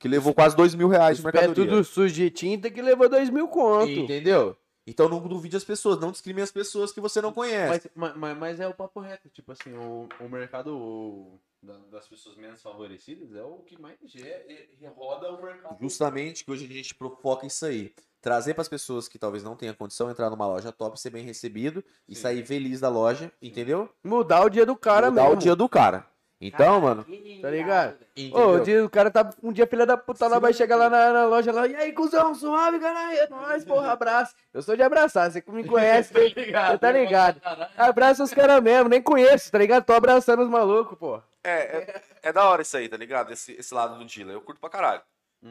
que 0.00 0.08
levou 0.08 0.34
quase 0.34 0.56
2 0.56 0.74
mil 0.74 0.88
reais 0.88 1.18
de 1.18 1.24
Os 1.24 1.30
pés 1.30 1.44
mercadoria. 1.46 1.70
tudo 1.72 1.84
sujo 1.84 2.12
de 2.14 2.28
tinta 2.30 2.68
que 2.70 2.82
levou 2.82 3.08
dois 3.08 3.30
mil 3.30 3.46
conto. 3.46 3.88
Entendeu? 3.90 4.56
Então 4.86 5.08
não 5.08 5.20
duvide 5.20 5.56
as 5.56 5.62
pessoas, 5.62 6.00
não 6.00 6.10
discrimine 6.10 6.42
as 6.42 6.50
pessoas 6.50 6.90
que 6.90 7.00
você 7.00 7.20
não 7.20 7.32
conhece. 7.32 7.88
Mas, 7.94 8.16
mas, 8.16 8.36
mas 8.38 8.60
é 8.60 8.66
o 8.66 8.74
papo 8.74 8.98
reto, 8.98 9.28
tipo 9.28 9.52
assim, 9.52 9.72
o, 9.74 10.08
o 10.18 10.28
mercado 10.28 10.74
o- 10.76 11.38
da- 11.62 11.76
das 11.92 12.08
pessoas 12.08 12.34
menos 12.36 12.60
favorecidas 12.62 13.32
é 13.36 13.42
o 13.42 13.58
que 13.58 13.80
mais 13.80 13.96
ge- 14.06 14.24
e- 14.48 14.86
roda 14.96 15.30
o 15.30 15.40
mercado. 15.40 15.76
Justamente 15.80 16.44
que 16.44 16.50
hoje 16.50 16.64
a 16.64 16.68
gente 16.68 16.96
foca 17.22 17.46
isso 17.46 17.66
aí. 17.66 17.92
Trazer 18.22 18.54
para 18.54 18.62
as 18.62 18.68
pessoas 18.68 19.06
que 19.06 19.18
talvez 19.18 19.44
não 19.44 19.54
tenham 19.54 19.74
condição 19.74 20.10
entrar 20.10 20.28
numa 20.30 20.46
loja 20.46 20.72
top, 20.72 20.98
ser 20.98 21.10
bem 21.10 21.24
recebido 21.24 21.84
e 22.08 22.14
Sim. 22.16 22.22
sair 22.22 22.44
feliz 22.46 22.80
da 22.80 22.88
loja, 22.88 23.30
entendeu? 23.40 23.88
Mudar 24.02 24.44
o 24.44 24.48
dia 24.50 24.64
do 24.66 24.74
cara 24.76 25.10
Mudar 25.10 25.22
mesmo. 25.24 25.36
o 25.36 25.38
dia 25.38 25.54
do 25.54 25.68
cara. 25.68 26.06
Então, 26.40 26.80
mano, 26.80 27.04
Tá 27.42 27.50
ligado? 27.50 27.98
Ô, 28.32 28.52
o, 28.54 28.60
dia, 28.60 28.84
o 28.84 28.88
cara 28.88 29.10
tá 29.10 29.28
um 29.42 29.52
dia 29.52 29.66
filha 29.66 29.84
da 29.84 29.96
puta 29.96 30.26
lá, 30.26 30.38
vai 30.38 30.54
chegar 30.54 30.76
lá 30.76 30.88
na, 30.88 31.12
na 31.12 31.26
loja 31.26 31.52
lá, 31.52 31.66
e 31.66 31.74
aí, 31.76 31.92
cuzão, 31.92 32.34
suave, 32.34 32.78
caralho, 32.78 33.18
é 33.18 33.28
nóis, 33.28 33.64
porra, 33.64 33.92
abraço. 33.92 34.34
Eu 34.52 34.62
sou 34.62 34.74
de 34.74 34.82
abraçar, 34.82 35.30
você 35.30 35.42
que 35.42 35.50
me 35.50 35.64
conhece, 35.64 36.12
você 36.14 36.78
tá 36.78 36.90
ligado. 36.92 37.40
Abraça 37.76 38.24
os 38.24 38.32
caras 38.32 38.62
mesmo, 38.62 38.88
nem 38.88 39.02
conheço, 39.02 39.50
tá 39.52 39.58
ligado? 39.58 39.84
Tô 39.84 39.92
abraçando 39.92 40.42
os 40.42 40.48
malucos, 40.48 40.96
pô. 40.98 41.20
É, 41.44 41.52
é, 41.52 42.02
é 42.22 42.32
da 42.32 42.48
hora 42.48 42.62
isso 42.62 42.76
aí, 42.76 42.88
tá 42.88 42.96
ligado? 42.96 43.32
Esse, 43.32 43.52
esse 43.52 43.74
lado 43.74 43.98
do 43.98 44.04
dealer. 44.04 44.34
Eu 44.34 44.40
curto 44.40 44.60
pra 44.60 44.68
caralho, 44.70 45.02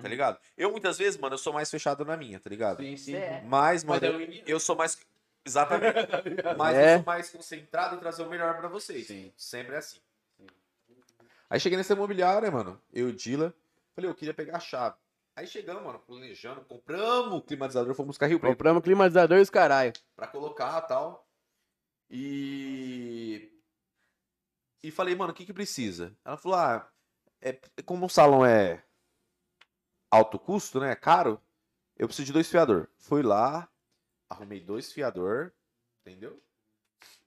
tá 0.01 0.07
ligado? 0.07 0.37
Eu 0.57 0.71
muitas 0.71 0.97
vezes, 0.97 1.19
mano, 1.19 1.35
eu 1.35 1.39
sou 1.39 1.53
mais 1.53 1.69
fechado 1.69 2.03
na 2.03 2.17
minha, 2.17 2.39
tá 2.39 2.49
ligado? 2.49 2.81
Sim, 2.83 2.97
sim. 2.97 3.15
É. 3.15 3.43
Mas, 3.45 3.83
mano, 3.83 3.99
Mas 4.01 4.09
é 4.11 4.39
eu, 4.41 4.43
eu 4.55 4.59
sou 4.59 4.75
mais. 4.75 4.97
Exatamente. 5.45 5.95
Mas 6.57 6.77
É. 6.77 6.93
eu 6.93 6.97
sou 6.97 7.05
mais 7.05 7.29
concentrado 7.29 7.95
em 7.95 7.99
trazer 7.99 8.23
o 8.23 8.29
melhor 8.29 8.57
pra 8.57 8.67
vocês. 8.67 9.07
Sim. 9.07 9.31
Sempre 9.35 9.75
é 9.75 9.77
assim. 9.79 9.97
Aí 11.49 11.59
cheguei 11.59 11.77
nessa 11.77 11.93
imobiliária, 11.93 12.51
mano. 12.51 12.79
Eu 12.93 13.09
e 13.09 13.11
o 13.11 13.15
Dila. 13.15 13.53
Falei, 13.95 14.09
eu 14.09 14.15
queria 14.15 14.33
pegar 14.33 14.57
a 14.57 14.59
chave. 14.59 14.95
Aí 15.35 15.47
chegamos, 15.47 15.81
mano, 15.83 15.99
planejando, 15.99 16.61
compramos 16.61 17.33
o 17.33 17.41
climatizador, 17.41 17.93
fomos 17.95 18.09
buscar 18.09 18.27
Rio 18.27 18.39
Preto 18.39 18.51
Compramos 18.51 18.83
climatizador 18.83 19.37
e 19.37 19.41
os 19.41 19.49
caralho. 19.49 19.93
pra 20.15 20.27
colocar 20.27 20.83
e 20.83 20.87
tal. 20.87 21.27
E. 22.09 23.51
E 24.83 24.91
falei, 24.91 25.15
mano, 25.15 25.31
o 25.31 25.35
que 25.35 25.45
que 25.45 25.53
precisa? 25.53 26.15
Ela 26.23 26.37
falou, 26.37 26.57
ah, 26.57 26.89
é, 27.41 27.53
como 27.85 28.05
um 28.05 28.09
salão 28.09 28.45
é 28.45 28.83
alto 30.11 30.37
custo, 30.37 30.79
né? 30.79 30.91
É 30.91 30.95
caro, 30.95 31.41
eu 31.97 32.07
preciso 32.07 32.25
de 32.25 32.33
dois 32.33 32.49
fiador. 32.49 32.87
Fui 32.97 33.21
lá, 33.21 33.69
arrumei 34.29 34.59
dois 34.59 34.91
fiador, 34.91 35.51
entendeu? 36.01 36.41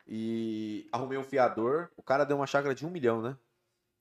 E 0.06 0.88
arrumei 0.92 1.18
um 1.18 1.24
fiador. 1.24 1.90
O 1.96 2.02
cara 2.02 2.24
deu 2.24 2.36
uma 2.36 2.46
chácara 2.46 2.74
de 2.74 2.84
um 2.84 2.90
milhão, 2.90 3.22
né? 3.22 3.36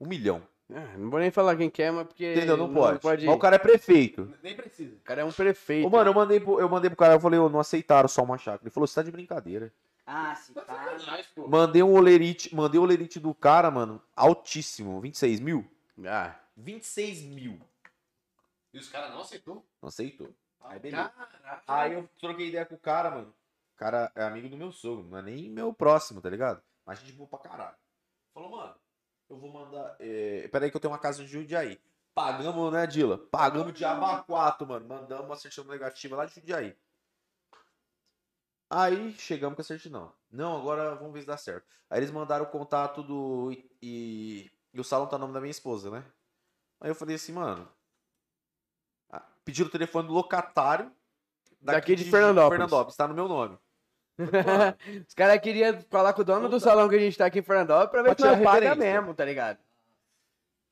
Um 0.02 0.08
milhão. 0.08 0.42
Ah, 0.74 0.98
não 0.98 1.12
vou 1.12 1.20
nem 1.20 1.30
falar 1.30 1.56
quem 1.56 1.70
quer, 1.70 1.92
mas 1.92 2.08
porque. 2.08 2.34
Entendeu? 2.34 2.58
Não, 2.58 2.74
pode. 2.74 3.00
pode 3.00 3.26
Mas 3.26 3.36
o 3.36 3.40
cara 3.40 3.58
é 3.58 3.60
prefeito. 3.60 4.34
Nem 4.42 4.56
precisa. 4.56 4.96
O 4.96 5.02
cara 5.02 5.22
é 5.22 5.26
um 5.26 5.32
prefeito. 5.32 5.86
Ô, 5.86 5.90
mano, 5.92 6.10
eu 6.10 6.14
mandei, 6.14 6.40
pro, 6.40 6.60
eu 6.60 6.68
mandei 6.68 6.90
pro 6.90 6.98
cara, 6.98 7.14
eu 7.14 7.20
falei, 7.20 7.38
ô, 7.38 7.50
não 7.50 7.60
aceitaram 7.60 8.10
só 8.10 8.24
uma 8.24 8.38
chácara. 8.38 8.64
Ele 8.64 8.72
falou, 8.72 8.88
você 8.88 8.96
tá 8.96 9.04
de 9.04 9.12
brincadeira. 9.12 9.72
Ah, 10.08 10.34
se 10.34 10.54
tá. 10.54 10.66
Sacanagem, 10.66 11.26
pô. 11.36 11.48
Mandei 11.48 11.84
um 11.84 11.94
olerite, 11.94 12.56
mandei 12.56 12.80
o 12.80 12.84
olerite 12.84 13.20
do 13.20 13.34
cara, 13.34 13.70
mano, 13.70 14.02
altíssimo, 14.16 15.00
26 15.00 15.40
mil. 15.40 15.70
Ah, 16.06 16.36
26 16.58 17.22
mil. 17.24 17.60
E 18.74 18.80
os 18.80 18.90
caras 18.90 19.12
não 19.12 19.22
aceitou? 19.22 19.64
Não 19.82 19.90
aceitou. 19.90 20.34
Aí 20.62 20.80
beleza. 20.80 21.10
Caraca. 21.10 21.64
Aí 21.68 21.94
eu 21.94 22.10
troquei 22.20 22.48
ideia 22.48 22.66
com 22.66 22.76
o 22.76 22.80
cara, 22.80 23.12
mano. 23.12 23.34
O 23.76 23.78
cara 23.78 24.12
é 24.16 24.24
amigo 24.24 24.50
do 24.50 24.58
meu 24.58 24.72
sogro, 24.72 25.04
não 25.04 25.18
é 25.18 25.22
nem 25.22 25.50
meu 25.50 25.74
próximo, 25.74 26.22
tá 26.22 26.30
ligado? 26.30 26.62
Mas 26.86 27.00
a 27.00 27.02
gente 27.02 27.14
boa 27.14 27.28
pra 27.28 27.40
caralho. 27.40 27.76
Falou, 28.34 28.52
mano, 28.52 28.76
eu 29.32 29.38
vou 29.38 29.52
mandar. 29.52 29.96
É... 30.00 30.48
Peraí 30.50 30.70
que 30.70 30.76
eu 30.76 30.82
tenho 30.82 30.92
uma 30.92 31.00
casa 31.00 31.24
de 31.24 31.32
Jundiaí. 31.32 31.80
Pagamos, 32.14 32.74
né, 32.74 32.86
Dila? 32.86 33.18
Pagamos 33.18 33.74
de 33.74 33.86
abacuato, 33.86 34.68
mano. 34.68 34.86
Mandamos 34.86 35.26
uma 35.26 35.36
certidão 35.38 35.72
negativa 35.72 36.18
lá 36.18 36.26
de 36.26 36.36
Jundiaí. 36.36 36.78
Aí 38.70 39.14
chegamos 39.14 39.56
com 39.56 39.62
a 39.62 39.66
certidão. 39.66 40.14
Não, 40.30 40.58
agora 40.58 40.96
vamos 40.96 41.14
ver 41.14 41.22
se 41.22 41.28
dá 41.28 41.38
certo. 41.38 41.66
Aí 41.90 42.00
eles 42.00 42.12
mandaram 42.12 42.46
o 42.46 42.50
contato 42.50 43.02
do. 43.02 43.52
E, 43.82 44.52
e, 44.74 44.80
o 44.80 44.84
salão 44.84 45.08
tá 45.08 45.18
no 45.18 45.22
nome 45.22 45.34
da 45.34 45.42
minha 45.42 45.52
esposa, 45.52 45.90
né? 45.90 46.06
Aí 46.80 46.90
eu 46.90 46.96
falei 46.96 47.16
assim, 47.16 47.32
mano. 47.32 47.68
ah, 49.10 49.26
Pediram 49.46 49.70
o 49.70 49.72
telefone 49.72 50.08
do 50.08 50.14
locatário. 50.14 50.92
Daqui 51.62 51.96
de 51.96 52.06
Fernandópolis. 52.06 52.58
Fernandópolis, 52.58 52.96
tá 52.98 53.08
no 53.08 53.14
meu 53.14 53.28
nome. 53.28 53.58
os 55.08 55.14
caras 55.14 55.42
queriam 55.42 55.82
falar 55.90 56.14
com 56.14 56.22
o 56.22 56.26
dono 56.26 56.50
do 56.50 56.60
salão 56.60 56.88
que 56.90 56.96
a 56.96 57.00
gente 57.00 57.18
tá 57.18 57.26
aqui 57.26 57.40
em 57.40 57.44
Fernandópolis 57.44 57.92
pra 57.92 58.04
ver 58.04 58.16
se 58.16 58.26
nós 58.26 58.44
paga 58.44 58.76
mesmo, 58.76 59.14
tá 59.14 59.26
ligado? 59.26 59.58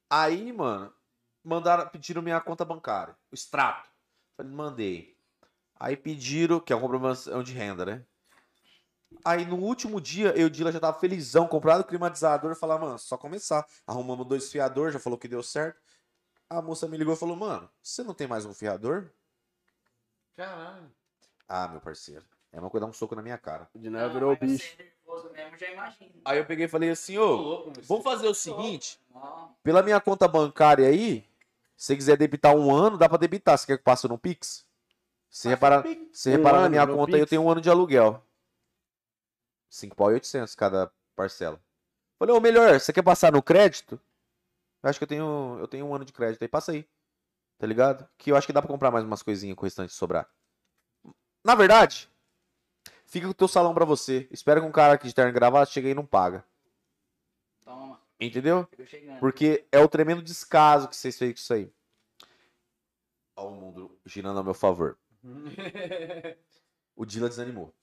Aí, 0.09 0.51
mano, 0.51 0.93
mandaram, 1.43 1.87
pediram 1.87 2.21
minha 2.21 2.39
conta 2.41 2.65
bancária, 2.65 3.15
o 3.31 3.35
extrato. 3.35 3.89
Falei, 4.35 4.51
mandei. 4.51 5.17
Aí 5.79 5.95
pediram, 5.95 6.59
que 6.59 6.73
é 6.73 6.75
uma 6.75 6.81
comprovação 6.81 7.41
de 7.41 7.53
renda, 7.53 7.85
né? 7.85 8.05
Aí 9.23 9.45
no 9.45 9.57
último 9.57 9.99
dia, 9.99 10.29
eu 10.29 10.41
e 10.41 10.45
o 10.45 10.49
Dila 10.49 10.71
já 10.71 10.79
tava 10.79 10.99
felizão, 10.99 11.47
comprado 11.47 11.81
o 11.81 11.83
climatizador, 11.83 12.55
falar, 12.55 12.77
mano, 12.77 12.97
só 12.99 13.17
começar. 13.17 13.65
Arrumamos 13.87 14.27
dois 14.27 14.51
fiadores, 14.51 14.93
já 14.93 14.99
falou 14.99 15.17
que 15.17 15.27
deu 15.27 15.41
certo. 15.41 15.81
A 16.49 16.61
moça 16.61 16.87
me 16.87 16.97
ligou 16.97 17.13
e 17.13 17.17
falou, 17.17 17.35
mano, 17.35 17.69
você 17.81 18.03
não 18.03 18.13
tem 18.13 18.27
mais 18.27 18.45
um 18.45 18.53
fiador? 18.53 19.11
Caralho. 20.35 20.91
Ah, 21.47 21.67
meu 21.67 21.81
parceiro. 21.81 22.25
É 22.51 22.59
uma 22.59 22.69
coisa 22.69 22.85
dar 22.85 22.89
um 22.89 22.93
soco 22.93 23.15
na 23.15 23.21
minha 23.21 23.37
cara. 23.37 23.69
O 23.73 23.79
Dinamo 23.79 24.13
virou 24.13 24.37
mas 24.39 24.51
bicho. 24.51 24.77
Mesmo. 24.77 24.89
Aí 26.25 26.37
eu 26.37 26.45
peguei 26.45 26.65
e 26.65 26.69
falei 26.69 26.89
assim, 26.89 27.17
Ô, 27.17 27.35
louco, 27.35 27.73
vamos 27.83 28.03
fazer 28.03 28.27
o 28.27 28.33
seguinte, 28.33 28.99
pela 29.63 29.81
minha 29.81 29.99
conta 29.99 30.27
bancária 30.27 30.87
aí, 30.87 31.21
se 31.75 31.87
você 31.87 31.95
quiser 31.95 32.17
debitar 32.17 32.55
um 32.55 32.73
ano, 32.73 32.97
dá 32.97 33.07
pra 33.07 33.17
debitar. 33.17 33.57
Você 33.57 33.65
quer 33.65 33.77
que 33.77 33.81
eu 33.81 33.83
passe 33.83 34.07
no 34.07 34.17
Pix? 34.17 34.65
Se 35.29 35.47
reparar, 35.47 35.83
se 36.11 36.29
Um 36.29 36.33
reparar 36.33 36.61
na 36.61 36.69
minha 36.69 36.85
conta 36.87 37.15
aí, 37.15 37.21
eu 37.21 37.27
tenho 37.27 37.41
um 37.43 37.49
ano 37.49 37.61
de 37.61 37.69
aluguel. 37.69 38.23
5 39.69 39.95
pau 39.95 40.11
e 40.11 40.15
800 40.15 40.55
cada 40.55 40.91
parcela. 41.15 41.59
Falei, 42.17 42.35
ô, 42.35 42.41
melhor, 42.41 42.79
você 42.79 42.91
quer 42.91 43.03
passar 43.03 43.31
no 43.31 43.41
crédito? 43.41 43.99
Eu 44.81 44.89
acho 44.89 44.99
que 44.99 45.03
eu 45.03 45.07
tenho, 45.07 45.57
eu 45.59 45.67
tenho 45.67 45.85
um 45.85 45.93
ano 45.95 46.03
de 46.03 46.11
crédito 46.11 46.41
aí, 46.41 46.47
passa 46.47 46.71
aí. 46.71 46.87
Tá 47.57 47.67
ligado? 47.67 48.07
Que 48.17 48.31
eu 48.31 48.35
acho 48.35 48.47
que 48.47 48.53
dá 48.53 48.61
pra 48.61 48.69
comprar 48.69 48.91
mais 48.91 49.05
umas 49.05 49.21
coisinhas 49.21 49.55
com 49.55 49.61
o 49.61 49.65
restante 49.65 49.93
sobrar. 49.93 50.27
Na 51.43 51.55
verdade, 51.55 52.09
fica 53.09 53.25
com 53.27 53.31
o 53.31 53.35
teu 53.35 53.47
salão 53.47 53.73
pra 53.73 53.85
você. 53.85 54.27
Espera 54.31 54.61
que 54.61 54.67
um 54.67 54.71
cara 54.71 54.93
aqui 54.93 55.07
de 55.07 55.13
terno 55.13 55.29
e 55.31 55.33
gravata 55.33 55.71
chegue 55.71 55.87
aí 55.87 55.91
e 55.91 55.95
não 55.95 56.05
paga. 56.05 56.43
toma. 57.65 57.99
Entendeu? 58.19 58.67
Porque 59.19 59.65
é 59.71 59.79
o 59.79 59.87
tremendo 59.87 60.21
descaso 60.21 60.87
que 60.87 60.95
vocês 60.95 61.17
fez 61.17 61.33
com 61.33 61.39
isso 61.39 61.53
aí. 61.53 61.71
Olha 63.35 63.47
o 63.47 63.51
mundo 63.51 63.97
girando 64.05 64.37
ao 64.37 64.43
meu 64.43 64.53
favor. 64.53 64.97
O 66.95 67.05
Dila 67.05 67.29
desanimou. 67.29 67.73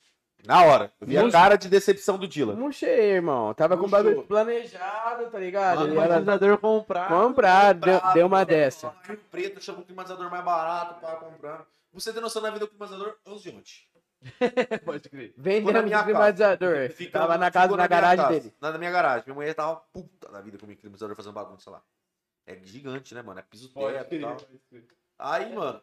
Na 0.44 0.62
hora. 0.64 0.92
Eu 1.00 1.06
vi 1.06 1.16
a 1.18 1.30
cara 1.30 1.56
de 1.56 1.68
decepção 1.68 2.18
do 2.18 2.28
Dila. 2.28 2.54
Murchei, 2.54 3.12
irmão. 3.12 3.54
Tava 3.54 3.76
com 3.76 3.86
o 3.86 3.88
bagulho 3.88 4.22
planejado, 4.24 5.30
tá 5.30 5.38
ligado? 5.38 5.78
Mano, 5.78 5.90
Ele 5.92 5.98
era 5.98 6.08
organizador 6.18 6.58
comprar. 6.58 7.08
comprar, 7.08 7.72
deu, 7.72 8.00
deu 8.12 8.26
uma 8.26 8.44
dessa. 8.44 8.94
Rio 9.04 9.18
Preto 9.30 9.60
chama 9.62 9.80
o 9.80 9.84
climatizador 9.84 10.30
mais 10.30 10.44
barato 10.44 11.00
para 11.00 11.16
comprar. 11.16 11.56
Pra 11.58 11.66
Você 11.94 12.12
tem 12.12 12.20
noção 12.20 12.42
na 12.42 12.50
vida 12.50 12.66
do 12.66 12.68
climatizador? 12.68 13.16
11 13.26 13.42
de 13.42 13.48
ontem. 13.56 13.72
Pode 14.84 15.08
crer. 15.08 15.28
Ficou 15.30 15.42
na 15.42 15.42
Vendendo 15.42 15.84
minha 15.84 16.04
climatizador. 16.04 16.90
Fica- 16.90 17.18
Tava 17.20 17.38
na 17.38 17.50
casa, 17.50 17.70
na 17.70 17.76
minha 17.76 17.88
garagem 17.88 18.16
casa, 18.24 18.40
dele. 18.40 18.54
Na, 18.60 18.72
na 18.72 18.78
minha 18.78 18.90
garagem. 18.90 19.24
Minha 19.26 19.34
mulher 19.34 19.54
tava 19.54 19.76
puta 19.76 20.30
da 20.30 20.40
vida 20.40 20.58
com 20.58 20.66
o 20.66 20.76
climatizador 20.76 21.16
fazendo 21.16 21.32
bagunça 21.34 21.70
lá. 21.70 21.82
É 22.46 22.56
gigante, 22.64 23.14
né, 23.14 23.22
mano? 23.22 23.40
É 23.40 23.42
piso 23.42 23.72
teto 23.72 24.14
e 24.14 24.20
tal. 24.20 24.36
Aí, 25.18 25.54
mano, 25.54 25.82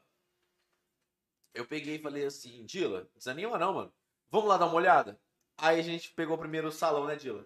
eu 1.53 1.65
peguei 1.65 1.95
e 1.95 2.01
falei 2.01 2.25
assim, 2.25 2.65
Dila, 2.65 3.07
desanima 3.15 3.57
não, 3.57 3.73
mano. 3.73 3.93
Vamos 4.29 4.47
lá 4.49 4.57
dar 4.57 4.65
uma 4.65 4.75
olhada? 4.75 5.19
Aí 5.57 5.79
a 5.79 5.83
gente 5.83 6.11
pegou 6.13 6.35
o 6.35 6.39
primeiro 6.39 6.71
salão, 6.71 7.05
né, 7.05 7.15
Dila? 7.15 7.45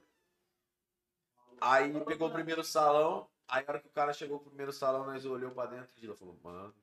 Aí 1.59 1.91
pegou 2.05 2.27
o 2.29 2.31
primeiro 2.31 2.63
salão, 2.63 3.27
aí 3.47 3.63
a 3.67 3.71
hora 3.71 3.79
que 3.79 3.87
o 3.87 3.91
cara 3.91 4.13
chegou 4.13 4.39
pro 4.39 4.49
primeiro 4.49 4.71
salão, 4.71 5.05
nós 5.05 5.25
olhou 5.25 5.51
pra 5.51 5.65
dentro 5.65 5.89
e 5.97 6.01
Dila 6.01 6.15
falou, 6.15 6.39
mano. 6.43 6.73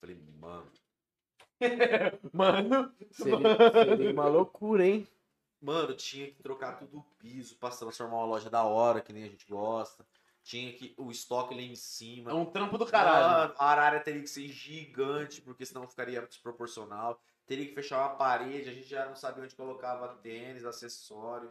Falei, 0.00 0.16
mano. 0.38 0.70
Mano. 2.32 2.92
Seria, 3.10 3.38
seria 3.84 4.12
uma 4.12 4.26
loucura, 4.26 4.86
hein? 4.86 5.06
Mano, 5.60 5.94
tinha 5.94 6.26
que 6.26 6.42
trocar 6.42 6.78
tudo 6.78 6.98
o 6.98 7.02
piso 7.18 7.56
pra 7.56 7.70
transformar 7.70 8.16
uma 8.16 8.26
loja 8.26 8.48
da 8.48 8.62
hora, 8.62 9.00
que 9.00 9.12
nem 9.12 9.24
a 9.24 9.28
gente 9.28 9.46
gosta. 9.48 10.06
Tinha 10.42 10.72
que 10.72 10.94
o 10.96 11.10
estoque 11.10 11.54
lá 11.54 11.60
em 11.60 11.74
cima. 11.74 12.30
É 12.30 12.34
um 12.34 12.46
trampo 12.46 12.78
do 12.78 12.86
caralho. 12.86 13.50
Mano, 13.50 13.54
a 13.58 13.74
área 13.74 14.00
teria 14.00 14.22
que 14.22 14.30
ser 14.30 14.48
gigante, 14.48 15.42
porque 15.42 15.66
senão 15.66 15.86
ficaria 15.86 16.22
desproporcional. 16.22 17.20
Teria 17.44 17.66
que 17.66 17.74
fechar 17.74 17.98
uma 17.98 18.16
parede, 18.16 18.68
a 18.68 18.72
gente 18.72 18.86
já 18.86 19.06
não 19.06 19.16
sabia 19.16 19.42
onde 19.42 19.54
colocava 19.54 20.14
tênis, 20.22 20.64
acessório. 20.64 21.50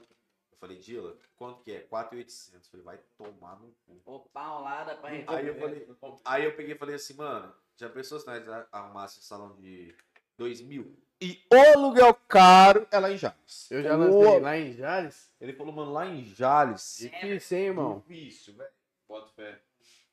Eu 0.51 0.57
falei, 0.57 0.77
Dila, 0.77 1.15
quanto 1.35 1.61
que 1.61 1.71
é? 1.71 1.79
4,800. 1.81 2.67
Falei, 2.69 2.83
vai 2.83 2.99
tomar 3.17 3.59
no 3.59 3.71
cu. 3.85 4.01
Ô, 4.05 4.19
paulada 4.19 4.95
pra 4.95 5.09
Aí 5.09 5.47
eu 5.47 5.59
falei, 5.59 5.87
aí 6.25 6.43
eu 6.45 6.55
peguei 6.55 6.73
e 6.73 6.77
falei 6.77 6.95
assim, 6.95 7.13
mano, 7.15 7.53
já 7.77 7.89
pensou 7.89 8.19
se 8.19 8.25
nós 8.27 8.43
arrumássemos 8.71 9.17
esse 9.19 9.27
salão 9.27 9.55
de 9.55 9.95
2 10.37 10.61
mil? 10.61 10.97
E 11.19 11.41
o 11.51 11.55
aluguel 11.77 12.13
caro 12.27 12.87
é 12.91 12.99
lá 12.99 13.11
em 13.11 13.17
Jales. 13.17 13.71
Eu 13.71 13.81
já 13.81 13.95
O- 13.95 13.97
lancei 13.97 14.39
lá 14.39 14.57
em 14.57 14.73
Jales. 14.73 15.31
Ele 15.41 15.53
falou, 15.53 15.73
mano, 15.73 15.91
lá 15.93 16.05
em 16.05 16.23
Jales. 16.23 16.97
Difícil, 16.99 17.57
hein, 17.57 17.63
irmão? 17.65 17.99
Difícil, 18.07 18.53
velho. 18.55 18.69
Bota 19.07 19.31
fé. 19.33 19.59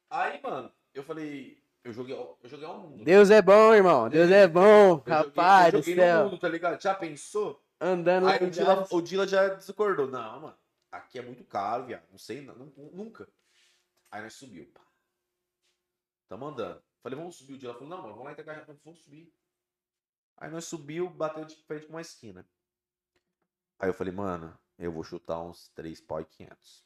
Aí, 0.09 0.41
mano, 0.43 0.73
eu 0.94 1.02
falei, 1.02 1.62
eu 1.83 1.93
joguei, 1.93 2.15
eu 2.15 2.39
joguei 2.49 2.67
ao 2.67 2.78
mundo. 2.78 3.05
Deus 3.05 3.31
é 3.31 3.43
bom, 3.43 3.75
irmão. 3.75 4.09
Deus 4.09 4.31
é 4.31 4.47
bom. 4.49 4.62
Eu 4.93 4.97
joguei- 4.99 5.12
Rapaz 5.12 5.75
eu 5.75 5.81
do 5.81 5.84
joguei 5.86 5.94
no 5.97 6.01
céu. 6.02 6.25
mundo, 6.25 6.39
tá 6.39 6.49
ligado? 6.49 6.81
Já 6.83 6.94
pensou? 6.94 7.62
Andando 7.81 8.26
Aí 8.28 8.39
o 8.41 8.44
em 8.47 8.51
Dila, 8.51 8.67
Jales. 8.75 8.93
o 8.93 9.01
Dila 9.02 9.26
já 9.26 9.49
discordou. 9.49 10.07
Não, 10.07 10.41
mano, 10.41 10.57
aqui 10.91 11.18
é 11.18 11.23
muito 11.23 11.44
caro, 11.44 11.84
viado. 11.84 12.05
Não 12.10 12.18
sei, 12.18 12.41
não- 12.41 12.55
nu- 12.55 12.91
nunca. 12.94 13.28
Aí 14.10 14.23
nós 14.23 14.33
subiu. 14.33 14.67
pá. 14.73 14.81
Tamo 16.28 16.47
andando. 16.47 16.81
Falei, 17.05 17.18
vamos 17.18 17.36
subir. 17.36 17.52
O 17.52 17.58
Dila 17.58 17.74
falou, 17.74 17.89
não, 17.91 17.99
mano, 17.99 18.15
vamos 18.15 18.24
lá 18.24 18.31
em 18.31 18.33
Itacaré. 18.33 18.65
Vamos 18.83 19.00
subir. 19.00 19.31
Aí 20.39 20.50
nós 20.50 20.65
subiu, 20.65 21.10
bateu 21.10 21.44
de 21.44 21.55
frente 21.55 21.84
com 21.84 21.92
uma 21.92 22.00
esquina. 22.00 22.49
Aí 23.78 23.91
eu 23.91 23.92
falei, 23.92 24.10
mano, 24.10 24.58
eu 24.78 24.91
vou 24.91 25.05
chutar 25.05 25.39
uns 25.39 25.68
3 25.74 26.00
pau 26.00 26.23
e 26.23 26.24
500. 26.24 26.84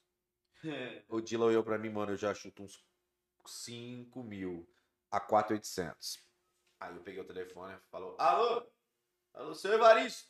O 1.08 1.20
Dila 1.20 1.46
olhou 1.46 1.62
pra 1.62 1.78
mim, 1.78 1.88
mano, 1.88 2.12
eu 2.12 2.16
já 2.16 2.34
chuto 2.34 2.64
uns 2.64 2.84
5 3.46 4.20
mil 4.24 4.68
a 5.08 5.20
4,800. 5.20 6.18
Aí 6.80 6.96
eu 6.96 7.02
peguei 7.02 7.20
o 7.20 7.24
telefone 7.24 7.74
e 7.74 7.90
falou, 7.90 8.16
alô? 8.18 8.66
Alô, 9.34 9.54
seu 9.54 9.72
Evaristo? 9.72 10.28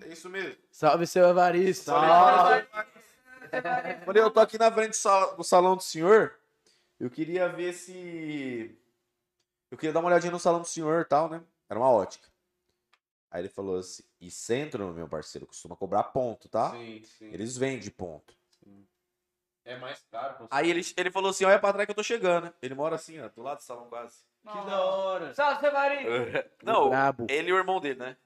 É 0.00 0.12
isso 0.12 0.30
mesmo. 0.30 0.62
Salve, 0.70 1.08
seu 1.08 1.28
Evaristo. 1.28 1.86
Salve. 1.86 2.68
Falei, 4.04 4.22
eu 4.22 4.30
tô 4.30 4.38
aqui 4.38 4.56
na 4.56 4.70
frente 4.70 4.96
do 5.36 5.42
salão 5.42 5.76
do 5.76 5.82
senhor. 5.82 6.38
Eu 7.00 7.10
queria 7.10 7.48
ver 7.48 7.72
se. 7.72 8.80
Eu 9.70 9.76
queria 9.76 9.92
dar 9.92 10.00
uma 10.00 10.08
olhadinha 10.08 10.32
no 10.32 10.38
salão 10.38 10.60
do 10.60 10.66
senhor 10.66 11.02
e 11.02 11.04
tal, 11.04 11.28
né? 11.28 11.42
Era 11.68 11.78
uma 11.78 11.90
ótica. 11.90 12.28
Aí 13.30 13.42
ele 13.42 13.48
falou 13.48 13.78
assim: 13.78 14.02
e 14.20 14.30
centro, 14.30 14.92
meu 14.92 15.08
parceiro, 15.08 15.46
costuma 15.46 15.76
cobrar 15.76 16.04
ponto, 16.04 16.48
tá? 16.48 16.70
Sim, 16.70 17.02
sim. 17.04 17.32
Eles 17.32 17.56
vendem 17.56 17.90
ponto. 17.90 18.38
É 19.68 19.76
mais 19.76 20.02
caro. 20.10 20.48
Aí 20.50 20.70
ele, 20.70 20.80
ele 20.96 21.10
falou 21.10 21.30
assim: 21.30 21.44
olha 21.44 21.58
pra 21.58 21.74
trás 21.74 21.84
que 21.84 21.90
eu 21.90 21.96
tô 21.96 22.02
chegando. 22.02 22.52
Ele 22.62 22.74
mora 22.74 22.96
assim, 22.96 23.20
ó, 23.20 23.28
do 23.28 23.42
lado 23.42 23.58
do 23.58 23.62
salão 23.62 23.86
quase. 23.88 24.16
Que 24.42 24.64
da 24.64 24.82
hora. 24.82 25.34
Salve, 25.34 25.60
seu 25.60 25.72
Marinho. 25.72 26.10
Não, 26.64 26.90
ele 27.28 27.50
e 27.50 27.52
o 27.52 27.58
irmão 27.58 27.78
dele, 27.78 27.98
né? 27.98 28.16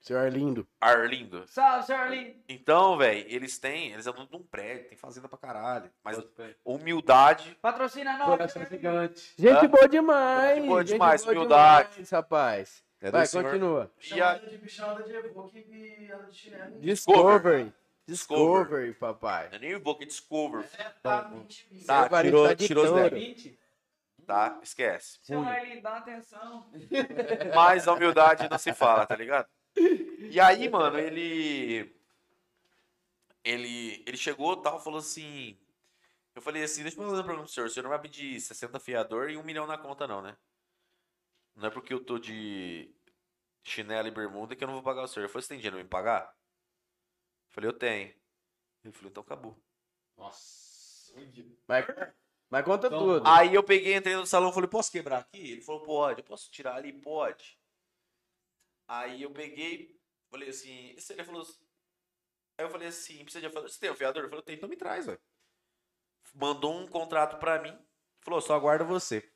Seu 0.00 0.18
Arlindo. 0.18 0.66
Arlindo. 0.80 1.44
Salve, 1.46 1.86
seu 1.86 1.96
Arlindo. 1.96 2.34
Então, 2.48 2.96
velho, 2.96 3.24
eles 3.28 3.58
têm. 3.58 3.92
Eles 3.92 4.06
andam 4.06 4.26
num 4.32 4.42
prédio, 4.42 4.88
tem 4.88 4.96
fazenda 4.96 5.28
pra 5.28 5.36
caralho. 5.38 5.90
Mas 6.02 6.18
humildade. 6.64 7.56
Patrocina 7.60 8.16
nós. 8.16 8.28
Coração 8.28 8.64
gigante. 8.66 9.34
Gente 9.38 9.68
boa 9.68 9.86
demais. 9.88 10.56
Gente 10.56 10.66
boa 10.66 10.80
gente 10.80 10.92
demais, 10.92 11.22
boa 11.24 11.36
humildade. 11.36 11.90
demais, 11.90 12.10
rapaz. 12.10 12.82
É 13.02 13.10
Vai, 13.10 13.26
senhor. 13.26 13.44
continua. 13.44 13.90
E 13.98 14.12
a- 14.20 14.34
Chamada 14.34 14.46
de 14.46 14.58
bichada 14.58 15.02
de 15.02 15.12
Evoque 15.14 15.58
e 15.70 16.10
anda 16.12 16.24
de 16.24 16.34
chinelo. 16.36 16.80
Discovery. 16.80 17.72
Discovery. 18.06 18.52
Discovery, 18.88 18.94
papai. 18.94 19.48
Eu 19.52 19.58
nem 19.58 19.78
vou 19.78 19.94
que 19.96 20.04
Discover. 20.06 20.64
Tá 21.02 21.22
20 21.22 21.66
mil. 21.70 21.84
Tá, 21.86 21.96
Seu 21.98 22.06
Evaristo 22.06 22.36
tirou, 22.36 22.48
tá 22.48 22.56
tirou 22.56 22.84
os 22.84 22.90
touro. 22.90 23.10
10. 23.10 23.50
Tá, 24.26 24.58
esquece. 24.62 25.18
Seu 25.22 25.40
Arlindo, 25.42 25.82
dá 25.82 25.96
atenção. 25.98 26.66
Mas 27.54 27.86
a 27.88 27.92
humildade 27.94 28.48
não 28.50 28.58
se 28.58 28.72
fala, 28.72 29.06
tá 29.06 29.16
ligado? 29.16 29.46
E 29.76 30.38
aí, 30.40 30.68
mano, 30.70 30.98
ele. 30.98 31.94
Ele, 33.42 34.02
ele 34.06 34.16
chegou 34.16 34.54
e 34.54 34.62
tal, 34.62 34.80
falou 34.80 34.98
assim. 34.98 35.58
Eu 36.34 36.42
falei 36.42 36.62
assim: 36.62 36.82
deixa 36.82 36.98
eu 36.98 37.04
fazer 37.04 37.16
uma 37.16 37.24
pergunta 37.24 37.44
pro 37.44 37.52
senhor. 37.52 37.66
O 37.66 37.70
senhor 37.70 37.82
não 37.84 37.90
vai 37.90 38.00
pedir 38.00 38.40
60 38.40 38.78
fiador 38.80 39.30
e 39.30 39.36
um 39.36 39.42
milhão 39.42 39.66
na 39.66 39.78
conta, 39.78 40.06
não, 40.06 40.22
né? 40.22 40.36
Não 41.56 41.68
é 41.68 41.70
porque 41.70 41.92
eu 41.92 42.04
tô 42.04 42.18
de 42.18 42.94
chinelo 43.62 44.08
e 44.08 44.10
bermuda 44.10 44.56
que 44.56 44.62
eu 44.64 44.68
não 44.68 44.74
vou 44.74 44.82
pagar 44.82 45.02
o 45.02 45.08
senhor. 45.08 45.24
Eu 45.24 45.28
falei: 45.30 45.42
você 45.42 45.48
tem 45.48 45.58
dinheiro 45.58 45.76
pra 45.76 45.84
me 45.84 45.90
pagar? 45.90 46.24
Eu 47.48 47.54
falei: 47.54 47.68
eu 47.70 47.74
tenho. 47.74 48.14
Ele 48.84 48.92
falou: 48.92 49.10
então 49.10 49.22
acabou. 49.22 49.56
Nossa. 50.16 50.70
Mas, 51.66 51.86
mas 52.48 52.64
conta 52.64 52.86
Então, 52.86 52.98
tudo. 52.98 53.26
Aí 53.26 53.54
eu 53.54 53.62
peguei, 53.62 53.96
entrei 53.96 54.16
no 54.16 54.26
salão 54.26 54.50
e 54.50 54.54
falei, 54.54 54.68
posso 54.68 54.90
quebrar 54.92 55.20
aqui? 55.20 55.52
Ele 55.52 55.60
falou, 55.62 55.82
pode. 55.82 56.20
Eu 56.20 56.24
posso 56.24 56.50
tirar 56.50 56.76
ali? 56.76 56.92
Pode. 56.92 57.59
Aí 58.92 59.22
eu 59.22 59.30
peguei, 59.30 59.96
falei 60.28 60.48
assim, 60.48 60.96
ele 61.10 61.22
falou 61.24 61.42
assim- 61.42 61.64
Aí 62.58 62.64
eu 62.66 62.70
falei 62.70 62.88
assim, 62.88 63.22
precisa 63.22 63.40
de 63.40 63.46
afiador? 63.46 63.70
Você 63.70 63.78
tem 63.78 63.88
afiador? 63.88 64.22
Ele 64.22 64.28
falou, 64.28 64.42
tem, 64.42 64.56
então 64.56 64.68
me 64.68 64.76
traz, 64.76 65.06
velho. 65.06 65.20
Mandou 66.34 66.74
um 66.76 66.88
contrato 66.88 67.38
pra 67.38 67.62
mim, 67.62 67.78
falou, 68.20 68.40
só 68.40 68.54
aguarda 68.54 68.84
você. 68.84 69.32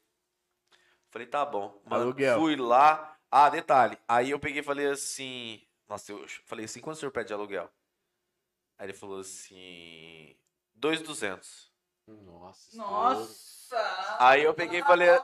Falei, 1.09 1.29
tá 1.29 1.47
bom. 1.47 1.81
Mano, 1.85 2.03
Aluguel. 2.07 2.41
Fui 2.41 2.57
lá. 2.57 3.17
Ah, 3.31 3.49
detalhe. 3.49 3.97
Aí 4.09 4.31
eu 4.31 4.41
peguei 4.41 4.61
e 4.61 4.65
falei 4.65 4.89
assim, 4.89 5.65
nossa, 5.89 6.11
eu 6.11 6.27
falei 6.47 6.65
assim, 6.65 6.81
quanto 6.81 6.97
o 6.97 6.99
senhor 6.99 7.13
pede 7.13 7.29
de 7.29 7.35
aluguel? 7.35 7.73
Aí 8.77 8.87
ele 8.87 8.93
falou 8.93 9.21
assim, 9.21 10.37
2,200. 10.75 11.73
Nossa. 12.09 12.77
Nossa. 12.77 13.54
Aí 14.19 14.43
eu 14.43 14.55
peguei 14.55 14.81
e 14.81 14.85
falei-. 14.85 15.19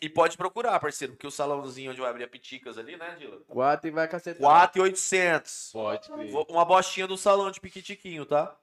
E 0.00 0.08
pode 0.08 0.36
procurar, 0.36 0.78
parceiro, 0.78 1.14
porque 1.14 1.26
o 1.26 1.30
salãozinho 1.30 1.90
onde 1.90 2.00
vai 2.00 2.10
abrir 2.10 2.24
a 2.24 2.28
Piticas 2.28 2.76
ali, 2.78 2.96
né, 2.96 3.14
Dila? 3.18 3.40
Quatro 3.48 3.88
e 3.88 3.90
vai 3.90 4.06
cacetar. 4.08 4.40
4,800. 4.40 5.70
Pode 5.72 6.08
crer. 6.10 6.30
Vou- 6.30 6.46
Uma 6.50 6.64
bostinha 6.64 7.06
do 7.06 7.16
salão 7.16 7.50
de 7.50 7.60
piquitiquinho, 7.60 8.26
tá? 8.26 8.56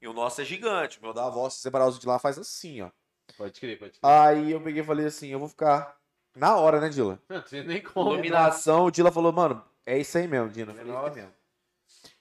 E 0.00 0.08
o 0.08 0.12
nosso 0.12 0.40
é 0.40 0.44
gigante. 0.44 0.98
O 0.98 1.02
meu 1.02 1.12
da 1.12 1.26
avó, 1.26 1.48
se 1.50 1.58
separar 1.60 1.86
os 1.88 1.98
de 1.98 2.06
lá, 2.06 2.18
faz 2.18 2.38
assim, 2.38 2.82
ó. 2.82 2.90
Pode 3.36 3.60
crer, 3.60 3.78
pode 3.78 3.98
crer. 3.98 4.10
Aí 4.10 4.52
eu 4.52 4.60
peguei 4.60 4.82
e 4.82 4.86
falei 4.86 5.06
assim, 5.06 5.28
eu 5.28 5.38
vou 5.38 5.48
ficar 5.48 5.96
Na 6.34 6.56
hora, 6.56 6.80
né, 6.80 6.88
Dila? 6.88 7.20
Não 7.28 7.42
tinha 7.42 7.64
nem 7.64 7.82
como. 7.82 8.12
Iluminação, 8.12 8.84
o 8.84 8.90
Dila 8.90 9.10
falou, 9.10 9.32
mano, 9.32 9.64
é 9.84 9.98
isso 9.98 10.16
aí 10.16 10.28
mesmo, 10.28 10.48
Dino. 10.50 10.70
É 10.72 10.82
isso 10.82 11.14
mesmo. 11.14 11.32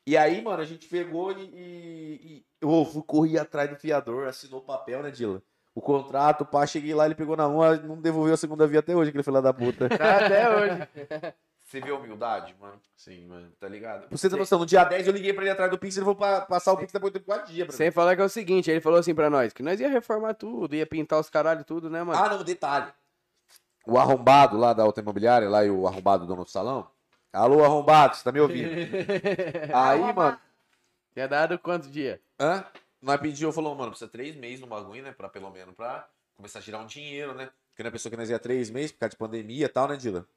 E 0.07 0.17
aí, 0.17 0.41
mano, 0.41 0.61
a 0.61 0.65
gente 0.65 0.87
pegou 0.87 1.31
e, 1.33 1.43
e, 1.43 2.21
e 2.37 2.45
eu 2.61 3.03
correr 3.05 3.37
atrás 3.39 3.69
do 3.69 3.75
fiador, 3.75 4.27
assinou 4.27 4.59
o 4.61 4.63
papel, 4.63 5.03
né, 5.03 5.11
Dila? 5.11 5.41
O 5.77 5.81
contrato, 5.81 6.43
pá, 6.43 6.65
cheguei 6.65 6.91
lá, 6.95 7.05
ele 7.05 7.13
pegou 7.13 7.37
na 7.37 7.47
mão, 7.47 7.59
não 7.83 8.01
devolveu 8.01 8.33
a 8.33 8.37
segunda 8.37 8.65
via 8.65 8.79
até 8.79 8.95
hoje, 8.95 9.09
aquele 9.09 9.23
filho 9.23 9.39
da 9.39 9.53
puta. 9.53 9.85
Até 9.93 10.49
hoje. 10.49 10.87
Você 11.63 11.79
vê 11.79 11.91
a 11.91 11.95
humildade, 11.95 12.55
mano, 12.59 12.81
Sim, 12.95 13.27
mano. 13.27 13.51
tá 13.59 13.67
ligado? 13.67 14.07
Pra 14.07 14.17
você 14.17 14.27
ter 14.27 14.37
noção, 14.37 14.57
no 14.57 14.65
dia 14.65 14.83
10 14.83 15.05
eu 15.05 15.13
liguei 15.13 15.33
pra 15.33 15.43
ele 15.43 15.51
atrás 15.51 15.69
do 15.69 15.77
Pix, 15.77 15.95
ele 15.95 16.03
falou 16.03 16.15
pra 16.15 16.41
passar 16.41 16.73
o 16.73 16.77
Pix 16.77 16.91
depois 16.91 17.13
de 17.13 17.19
4 17.19 17.53
dias. 17.53 17.75
Sem 17.75 17.91
falar 17.91 18.15
que 18.15 18.23
é 18.23 18.25
o 18.25 18.29
seguinte, 18.29 18.71
ele 18.71 18.81
falou 18.81 18.97
assim 18.97 19.13
pra 19.13 19.29
nós, 19.29 19.53
que 19.53 19.61
nós 19.61 19.79
ia 19.79 19.87
reformar 19.87 20.33
tudo, 20.33 20.75
ia 20.75 20.87
pintar 20.87 21.19
os 21.19 21.29
caralho 21.29 21.63
tudo, 21.63 21.91
né, 21.91 22.01
mano? 22.01 22.17
Ah, 22.19 22.27
não, 22.27 22.43
detalhe. 22.43 22.91
O 23.85 23.99
arrombado 23.99 24.57
lá 24.57 24.73
da 24.73 24.83
outra 24.83 25.03
imobiliária, 25.03 25.47
lá 25.47 25.63
e 25.63 25.69
o 25.69 25.87
arrombado 25.87 26.25
dono 26.25 26.43
do 26.43 26.49
salão. 26.49 26.89
Alô, 27.31 27.63
arrombado, 27.63 28.15
você 28.15 28.23
tá 28.23 28.31
me 28.31 28.39
ouvindo? 28.39 28.71
aí, 29.75 30.11
mano, 30.11 30.39
Tinha 31.13 31.27
dado 31.27 31.59
quantos 31.59 31.91
dias? 31.91 32.19
Hã? 32.39 32.65
Nós 33.01 33.19
pedimos, 33.19 33.53
falou, 33.53 33.75
mano, 33.75 33.91
precisa 33.91 34.09
três 34.09 34.35
meses 34.35 34.59
no 34.59 34.67
bagulho, 34.67 35.03
né? 35.03 35.11
Pra 35.11 35.29
pelo 35.29 35.49
menos 35.51 35.75
pra 35.75 36.09
começar 36.35 36.59
a 36.59 36.61
girar 36.61 36.81
um 36.81 36.87
dinheiro, 36.87 37.33
né? 37.33 37.51
Porque 37.69 37.83
na 37.83 37.91
pessoa 37.91 38.09
que 38.09 38.17
nós 38.17 38.29
ia 38.29 38.39
três 38.39 38.69
meses, 38.69 38.91
por 38.91 38.99
causa 38.99 39.11
de 39.11 39.17
pandemia 39.17 39.65
e 39.65 39.69
tal, 39.69 39.87
né, 39.87 39.95
Dila? 39.97 40.27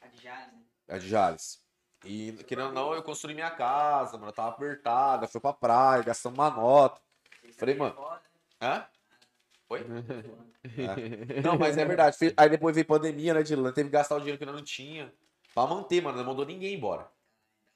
A 0.00 0.08
de 0.08 0.22
Jales, 0.22 0.52
né? 0.52 0.60
A 0.88 0.98
de 0.98 1.08
Jales. 1.08 1.62
E 2.04 2.32
querendo 2.44 2.68
ou 2.68 2.72
não, 2.72 2.94
eu 2.94 3.02
construí 3.02 3.34
minha 3.34 3.50
casa, 3.50 4.16
mano. 4.16 4.28
Eu 4.28 4.34
tava 4.34 4.50
apertada, 4.50 5.28
fui 5.28 5.40
pra 5.40 5.52
praia, 5.52 6.02
gastamos 6.02 6.38
uma 6.38 6.50
nota. 6.50 7.00
Falei, 7.56 7.74
mano. 7.74 7.94
Foda, 7.94 8.22
Hã? 8.60 8.86
Oi? 9.68 9.80
É. 9.80 11.42
Não, 11.42 11.58
mas 11.58 11.76
é 11.76 11.84
verdade. 11.84 12.16
Aí 12.36 12.48
depois 12.48 12.74
veio 12.74 12.86
pandemia, 12.86 13.34
né, 13.34 13.42
Dila? 13.42 13.62
Nós 13.62 13.74
Teve 13.74 13.88
que 13.88 13.92
gastar 13.92 14.16
o 14.16 14.18
dinheiro 14.18 14.38
que 14.38 14.44
nós 14.44 14.54
não 14.54 14.64
tinha. 14.64 15.12
Pra 15.54 15.66
manter, 15.66 16.02
mano. 16.02 16.18
Não 16.18 16.24
mandou 16.24 16.44
ninguém 16.44 16.74
embora. 16.74 17.08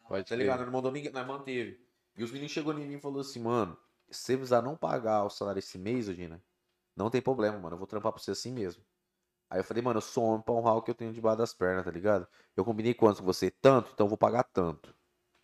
Pode 0.08 0.28
Tá 0.28 0.34
ligado? 0.34 0.64
Não 0.64 0.72
mandou 0.72 0.90
ninguém, 0.90 1.12
nós 1.12 1.26
manteve. 1.26 1.80
E 2.16 2.24
os 2.24 2.32
meninos 2.32 2.52
chegou 2.52 2.72
em 2.72 2.84
mim 2.84 2.96
e 2.96 3.00
falou 3.00 3.20
assim, 3.20 3.40
mano, 3.40 3.78
se 4.10 4.22
você 4.22 4.36
precisar 4.36 4.62
não 4.62 4.76
pagar 4.76 5.24
o 5.24 5.30
salário 5.30 5.58
esse 5.58 5.78
mês, 5.78 6.08
ô, 6.08 6.12
Gina, 6.14 6.42
não 6.96 7.08
tem 7.10 7.20
problema, 7.22 7.58
mano. 7.58 7.74
Eu 7.74 7.78
vou 7.78 7.86
trampar 7.86 8.12
pra 8.12 8.20
você 8.22 8.30
assim 8.32 8.52
mesmo. 8.52 8.82
Aí 9.48 9.58
eu 9.60 9.64
falei, 9.64 9.82
mano, 9.82 9.98
eu 9.98 10.02
sou 10.02 10.24
homem 10.24 10.42
pra 10.42 10.54
honrar 10.54 10.76
o 10.76 10.82
que 10.82 10.90
eu 10.90 10.94
tenho 10.94 11.12
debaixo 11.12 11.38
das 11.38 11.52
pernas, 11.52 11.84
tá 11.84 11.90
ligado? 11.90 12.26
Eu 12.56 12.64
combinei 12.64 12.94
quanto 12.94 13.18
com 13.18 13.24
você? 13.24 13.50
Tanto, 13.50 13.90
então 13.92 14.06
eu 14.06 14.08
vou 14.08 14.18
pagar 14.18 14.44
tanto. 14.44 14.94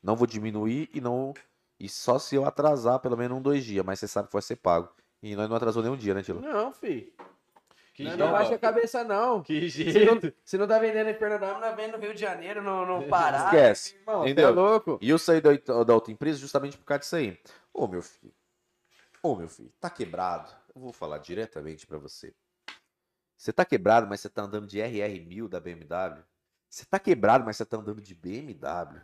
Não 0.03 0.15
vou 0.15 0.27
diminuir 0.27 0.89
e 0.95 1.01
não. 1.01 1.35
E 1.79 1.89
só 1.89 2.19
se 2.19 2.37
eu 2.37 2.45
atrasar 2.45 3.01
pelo 3.01 3.17
menos 3.17 3.37
um, 3.37 3.43
dois 3.43 3.65
dias, 3.65 3.85
mas 3.85 3.99
você 3.99 4.07
sabe 4.07 4.29
que 4.29 4.33
vai 4.33 4.43
ser 4.43 4.57
pago. 4.57 4.89
E 5.23 5.35
nós 5.35 5.49
não 5.49 5.57
atrasou 5.57 5.83
nem 5.83 5.91
um 5.91 5.97
dia, 5.97 6.15
né, 6.15 6.23
Tilo? 6.23 6.41
Não, 6.41 6.73
fi. 6.73 7.13
Que 7.95 8.03
Não, 8.05 8.11
jeito. 8.11 8.25
não 8.25 8.31
baixa 8.33 8.55
a 8.55 8.59
cabeça, 8.59 9.03
não. 9.03 9.43
Que 9.43 9.71
Se 9.71 9.85
não, 10.05 10.21
jeito. 10.21 10.33
se 10.45 10.59
não 10.59 10.69
tá 10.69 10.79
vendendo 10.79 11.09
em 11.09 11.15
Pernambuco, 11.15 11.59
não 11.61 11.75
vende 11.75 11.93
no 11.93 11.99
Rio 11.99 12.15
de 12.15 12.21
Janeiro, 12.21 12.63
no, 12.63 12.85
no 12.87 13.09
Pará. 13.09 13.47
Esquece. 13.47 13.97
Irmão, 13.97 14.21
você 14.21 14.29
é 14.29 14.31
Entendeu? 14.33 14.55
louco. 14.55 14.99
E 15.01 15.09
eu 15.11 15.19
saí 15.19 15.41
da, 15.41 15.51
da 15.83 15.95
outra 15.95 16.13
empresa 16.13 16.39
justamente 16.39 16.77
por 16.79 16.85
causa 16.85 17.01
disso 17.01 17.17
aí. 17.17 17.39
Ô, 17.73 17.89
meu 17.89 18.03
filho. 18.03 18.33
Ô, 19.27 19.35
meu 19.35 19.49
filho, 19.49 19.73
tá 19.81 19.91
quebrado. 19.91 20.49
Eu 20.73 20.81
vou 20.81 20.93
falar 20.93 21.19
diretamente 21.19 21.85
pra 21.85 21.99
você. 21.99 22.33
Você 23.37 23.53
tá 23.53 23.65
quebrado, 23.65 24.07
mas 24.07 24.21
você 24.21 24.29
tá 24.29 24.43
andando 24.43 24.69
de 24.69 24.79
RR1000 24.79 25.49
da 25.49 25.59
BMW. 25.59 26.23
Você 26.71 26.85
tá 26.85 26.97
quebrado, 27.01 27.45
mas 27.45 27.57
você 27.57 27.67
tá 27.67 27.77
andando 27.77 28.01
de 28.01 28.15
BMW. 28.15 29.01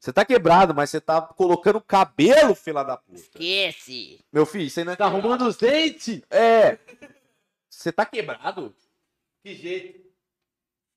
Você 0.00 0.14
tá 0.14 0.24
quebrado, 0.24 0.74
mas 0.74 0.88
você 0.88 0.98
tá 0.98 1.20
colocando 1.20 1.78
cabelo, 1.78 2.54
fila 2.54 2.82
da 2.84 2.96
puta. 2.96 3.18
Esquece! 3.18 4.24
Meu 4.32 4.46
filho, 4.46 4.72
aí 4.74 4.84
não 4.84 4.94
é... 4.94 4.96
Tá 4.96 5.04
arrumando 5.04 5.46
os 5.46 5.58
dentes? 5.58 6.22
É. 6.30 6.78
Você 7.68 7.92
tá 7.92 8.06
quebrado? 8.06 8.74
Que 9.42 9.54
jeito. 9.54 10.10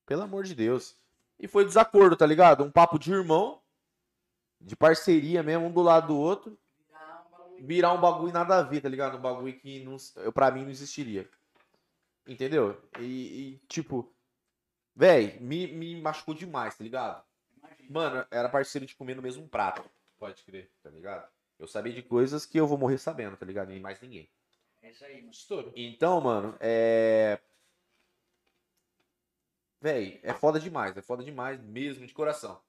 Pelo 0.06 0.22
amor 0.22 0.46
de 0.46 0.56
Deus. 0.56 0.96
E 1.38 1.50
foi 1.50 1.66
desacordo, 1.66 2.16
tá 2.16 2.26
ligado? 2.26 2.64
Um 2.64 2.72
papo 2.72 2.98
de 2.98 3.12
irmão, 3.12 3.62
de 4.62 4.74
parceria 4.74 5.44
mesmo, 5.44 5.66
um 5.66 5.72
do 5.72 5.82
lado 5.82 6.08
do 6.08 6.18
outro. 6.18 6.58
Virar 7.62 7.94
um 7.94 8.02
bagulho 8.02 8.34
nada 8.34 8.58
a 8.58 8.62
ver, 8.64 8.82
tá 8.82 8.90
ligado? 8.90 9.18
Um 9.18 9.22
bagulho 9.22 9.58
que 9.58 9.84
não, 9.84 9.98
eu, 10.18 10.32
pra 10.32 10.52
mim 10.52 10.64
não 10.64 10.70
existiria. 10.70 11.30
Entendeu? 12.28 12.80
E, 13.00 13.04
e, 13.04 13.58
tipo, 13.68 14.14
véi, 14.96 15.40
me, 15.40 15.68
me 15.68 16.02
machucou 16.02 16.34
demais, 16.34 16.78
tá 16.78 16.84
ligado? 16.84 17.24
Mano, 17.90 18.26
era 18.30 18.50
parceiro 18.50 18.86
de 18.86 18.96
comer 18.96 19.16
no 19.16 19.22
mesmo 19.22 19.48
prato, 19.48 19.84
Pode 20.20 20.44
crer. 20.44 20.72
tá 20.84 20.90
ligado? 20.90 21.28
Eu 21.58 21.68
sabia 21.68 21.92
de 21.92 22.04
coisas 22.04 22.46
que 22.46 22.60
eu 22.60 22.68
vou 22.68 22.78
morrer 22.78 22.98
sabendo, 23.00 23.36
tá 23.36 23.46
ligado? 23.46 23.74
E 23.74 23.80
mais 23.80 24.00
ninguém. 24.00 24.30
É 24.82 24.92
isso 24.92 25.04
aí, 25.04 25.18
mano. 25.18 25.32
Estouro. 25.32 25.74
Então, 25.76 26.22
mano, 26.22 26.56
é. 26.60 27.40
Véi, 29.82 30.20
é 30.24 30.34
foda 30.34 30.60
demais, 30.60 30.96
é 30.96 31.02
foda 31.02 31.24
demais 31.24 31.60
mesmo, 31.62 32.06
de 32.06 32.14
coração. 32.14 32.62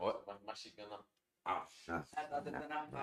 Ó, 0.00 0.14
mastigando. 0.44 0.94
Ah, 0.94 1.04
tá 1.44 2.06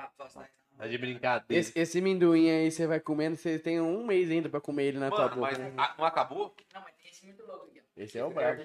afastar. 0.03 0.49
Tá 0.77 0.85
de 0.87 0.97
brincadeira. 0.97 1.59
Esse, 1.59 1.77
esse 1.79 1.99
minduim 2.01 2.49
aí 2.49 2.71
você 2.71 2.85
vai 2.85 2.99
comendo, 2.99 3.35
você 3.35 3.57
tem 3.57 3.81
um 3.81 4.05
mês 4.05 4.29
ainda 4.29 4.47
pra 4.47 4.61
comer 4.61 4.83
ele 4.85 4.99
na 4.99 5.09
tua 5.09 5.27
boca. 5.27 5.41
mas 5.41 5.59
a- 5.59 5.95
não 5.97 6.05
acabou? 6.05 6.55
Não, 6.73 6.81
mas 6.81 6.93
tem 6.95 7.09
esse 7.09 7.25
muito 7.25 7.43
louco 7.45 7.65
aqui, 7.67 7.79
ó. 7.79 7.83
Esse 8.01 8.17
é 8.19 8.23
o 8.23 8.29
brabo. 8.29 8.61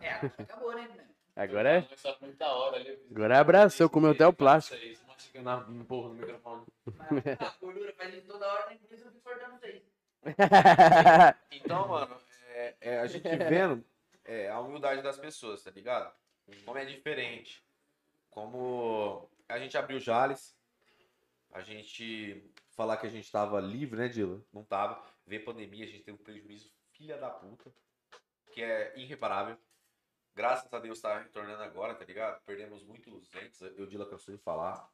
É, 0.00 0.10
acabou, 0.42 0.74
né? 0.74 0.88
Agora 1.36 1.68
é. 1.78 1.88
Agora 3.10 3.40
abraçou, 3.40 3.90
comeu 3.90 4.12
até 4.12 4.26
o 4.26 4.32
plástico. 4.32 4.76
Isso 4.76 5.02
aí, 5.02 5.08
mastigando 5.08 5.50
a- 5.50 5.60
no 5.64 5.84
porra 5.84 6.08
no 6.08 6.14
microfone. 6.14 6.64
Mas 7.10 7.40
A 7.40 7.54
gordura 7.60 7.92
faz 7.94 8.14
isso 8.14 8.26
toda 8.26 8.46
hora, 8.46 8.68
nem 8.68 8.78
por 8.78 8.92
isso 8.92 9.04
eu 9.04 9.10
fico 9.12 9.22
cortando 9.22 9.58
vocês. 9.58 9.82
Então, 11.50 11.88
mano, 11.88 12.16
é, 12.48 12.74
é 12.80 12.98
a 13.00 13.06
gente 13.06 13.28
vendo 13.36 13.84
é, 14.24 14.48
a 14.48 14.60
humildade 14.60 15.02
das 15.02 15.18
pessoas, 15.18 15.62
tá 15.62 15.70
ligado? 15.70 16.12
Como 16.64 16.78
é 16.78 16.84
diferente. 16.84 17.63
Como 18.34 19.30
a 19.48 19.58
gente 19.60 19.78
abriu 19.78 20.00
Jales, 20.00 20.56
a 21.52 21.60
gente 21.60 22.44
falar 22.72 22.96
que 22.96 23.06
a 23.06 23.10
gente 23.10 23.30
tava 23.30 23.60
livre, 23.60 23.96
né, 23.96 24.08
Dila? 24.08 24.44
Não 24.52 24.64
tava. 24.64 25.00
Ver 25.24 25.44
pandemia, 25.44 25.84
a 25.84 25.88
gente 25.88 26.02
teve 26.02 26.18
um 26.18 26.22
prejuízo 26.22 26.68
filha 26.90 27.16
da 27.16 27.30
puta, 27.30 27.72
que 28.50 28.60
é 28.60 28.92
irreparável. 28.98 29.56
Graças 30.34 30.70
a 30.72 30.80
Deus 30.80 31.00
tá 31.00 31.16
retornando 31.20 31.62
agora, 31.62 31.94
tá 31.94 32.04
ligado? 32.04 32.42
Perdemos 32.44 32.82
muitos 32.82 33.32
entes, 33.36 33.60
eu 33.60 33.86
Dila 33.86 34.04
cansou 34.04 34.34
de 34.34 34.42
falar, 34.42 34.90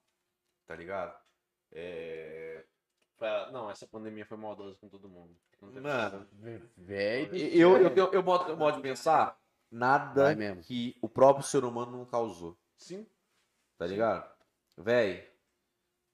tá 0.66 0.76
ligado? 0.76 1.18
É... 1.72 2.66
Não, 3.50 3.70
essa 3.70 3.86
pandemia 3.86 4.26
foi 4.26 4.36
maldosa 4.36 4.78
com 4.78 4.88
todo 4.88 5.08
mundo. 5.08 5.34
Mano, 5.62 6.28
Velho. 6.76 7.34
Eu, 7.34 7.78
eu, 7.78 7.88
eu, 7.88 8.12
eu, 8.12 8.22
modo, 8.22 8.50
eu 8.50 8.56
modo 8.56 8.76
de 8.76 8.82
pensar, 8.82 9.38
nada 9.70 10.34
mesmo. 10.34 10.62
que 10.62 10.94
o 11.00 11.08
próprio 11.08 11.44
ser 11.44 11.64
humano 11.64 11.92
não 11.92 12.04
causou, 12.04 12.58
Sim. 12.76 13.06
Tá 13.80 13.86
ligado? 13.86 14.30
Véi, 14.76 15.26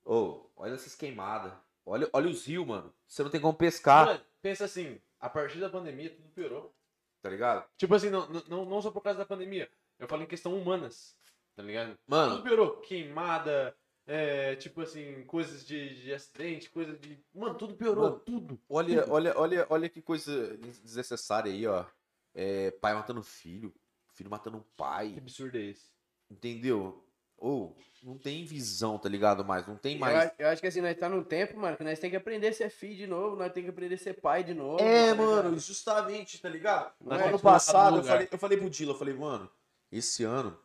ô, 0.04 0.48
olha 0.56 0.74
essas 0.74 0.94
queimadas, 0.94 1.52
olha, 1.84 2.08
olha 2.12 2.28
os 2.28 2.46
rios, 2.46 2.64
mano, 2.64 2.94
você 3.06 3.24
não 3.24 3.30
tem 3.30 3.40
como 3.40 3.58
pescar, 3.58 4.06
Mano, 4.06 4.20
pensa 4.40 4.64
assim, 4.64 5.00
a 5.18 5.28
partir 5.28 5.58
da 5.58 5.68
pandemia 5.68 6.10
tudo 6.14 6.28
piorou. 6.28 6.72
tá 7.20 7.28
ligado? 7.28 7.68
Tipo 7.76 7.94
assim, 7.96 8.08
não, 8.08 8.28
não, 8.48 8.64
não 8.64 8.80
só 8.80 8.92
por 8.92 9.02
causa 9.02 9.18
da 9.18 9.26
pandemia. 9.26 9.68
Eu 9.98 10.06
falo 10.06 10.22
em 10.22 10.26
questão 10.26 10.56
humanas, 10.56 11.16
tá 11.56 11.62
ligado? 11.64 11.88
Tudo 11.96 11.98
Mano, 12.06 12.42
piorou. 12.44 12.80
Queimada, 12.82 13.76
é, 14.06 14.54
tipo 14.54 14.80
assim, 14.82 15.24
coisas 15.24 15.66
de, 15.66 16.02
de 16.02 16.12
acidente, 16.14 16.70
coisa 16.70 16.96
de. 16.96 17.18
Mano, 17.34 17.56
tudo 17.56 17.74
piorou, 17.74 18.04
Mano, 18.10 18.20
tudo. 18.20 18.60
olha, 18.68 19.04
olha, 19.10 19.36
olha, 19.36 19.66
olha 19.68 19.88
que 19.88 20.00
coisa 20.00 20.56
desnecessária 20.58 21.50
aí, 21.50 21.66
ó, 21.66 21.84
é, 22.32 22.70
pai 22.70 22.94
matando 22.94 23.24
filho, 23.24 23.74
filho 24.14 24.30
matando 24.30 24.60
Que 24.60 24.70
pai, 24.76 25.16
absurdo 25.18 25.56
é 25.58 25.62
esse? 25.62 25.90
entendeu? 26.30 27.02
Ou, 27.46 27.76
não 28.02 28.18
tem 28.18 28.44
visão, 28.44 28.98
tá 28.98 29.08
ligado, 29.08 29.44
mais, 29.44 29.64
não 29.68 29.76
tem 29.76 29.94
Eu, 29.94 30.00
mais... 30.00 30.16
acho- 30.16 30.34
eu 30.36 30.48
acho 30.48 30.60
que 30.60 30.66
assim, 30.66 30.80
nós 30.80 30.98
tá 30.98 31.08
num 31.08 31.22
tempo, 31.22 31.56
mano, 31.56 31.76
que 31.76 31.84
nós 31.84 31.96
tem 31.96 32.10
que 32.10 32.16
aprender 32.16 32.48
a 32.48 32.52
ser 32.52 32.70
filho 32.70 32.96
de 32.96 33.06
novo, 33.06 33.36
nós 33.36 33.52
tem 33.52 33.62
que 33.62 33.70
aprender 33.70 33.94
a 33.94 33.98
ser 33.98 34.14
pai 34.20 34.42
de 34.42 34.52
novo. 34.52 34.82
É, 34.82 35.10
tá 35.10 35.14
mano, 35.14 35.56
justamente, 35.56 36.42
tá 36.42 36.48
ligado? 36.48 36.92
No 37.00 37.12
ano 37.12 37.38
passado, 37.38 37.98
eu 37.98 38.02
falei, 38.02 38.28
eu 38.32 38.38
falei 38.38 38.58
pro 38.58 38.68
Dila, 38.68 38.92
eu 38.94 38.98
falei, 38.98 39.14
mano, 39.14 39.48
esse 39.92 40.24
ano 40.24 40.58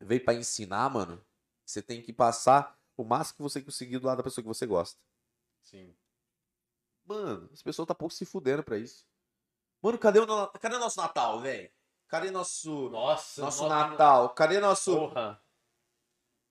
veio 0.00 0.24
pra 0.24 0.32
ensinar, 0.32 0.88
mano. 0.88 1.22
Você 1.62 1.82
tem 1.82 2.00
que 2.00 2.12
passar 2.12 2.74
o 2.96 3.04
máximo 3.04 3.36
que 3.36 3.42
você 3.42 3.60
conseguir 3.60 3.98
do 3.98 4.06
lado 4.06 4.18
da 4.18 4.24
pessoa 4.24 4.42
que 4.42 4.48
você 4.48 4.64
gosta. 4.64 4.98
Sim. 5.60 5.94
Mano, 7.04 7.50
as 7.52 7.62
pessoas 7.62 7.86
tá 7.86 7.94
pouco 7.94 8.14
se 8.14 8.24
fudendo 8.24 8.62
pra 8.62 8.78
isso. 8.78 9.04
Mano, 9.82 9.98
cadê 9.98 10.20
o, 10.20 10.46
cadê 10.58 10.78
nosso 10.78 10.98
Natal, 10.98 11.38
velho? 11.40 11.70
Cadê 12.08 12.30
nosso, 12.30 12.88
Nossa, 12.88 13.42
nosso 13.42 13.68
Natal? 13.68 14.30
Cadê 14.30 14.58
nosso 14.58 14.94
Porra. 14.96 15.38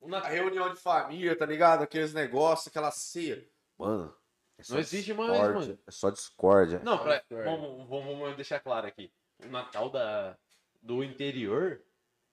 O 0.06 0.08
a 0.08 0.12
Natal. 0.12 0.32
reunião 0.32 0.74
de 0.74 0.80
família, 0.80 1.36
tá 1.36 1.46
ligado? 1.46 1.84
Aqueles 1.84 2.14
negócios, 2.14 2.68
aquela 2.68 2.92
ceia. 2.92 3.48
Mano, 3.78 4.14
é 4.58 4.64
Não 4.70 4.80
existe 4.80 5.14
mais, 5.14 5.32
mano. 5.40 5.80
É 5.86 5.92
só 5.92 6.10
discórdia. 6.10 6.80
Não, 6.84 6.98
pra, 6.98 7.24
vamos, 7.30 7.88
vamos, 7.90 8.18
vamos 8.20 8.36
deixar 8.36 8.60
claro 8.60 8.88
aqui. 8.88 9.12
O 9.44 9.48
Natal 9.50 9.90
da, 9.90 10.38
do 10.82 11.04
interior, 11.04 11.82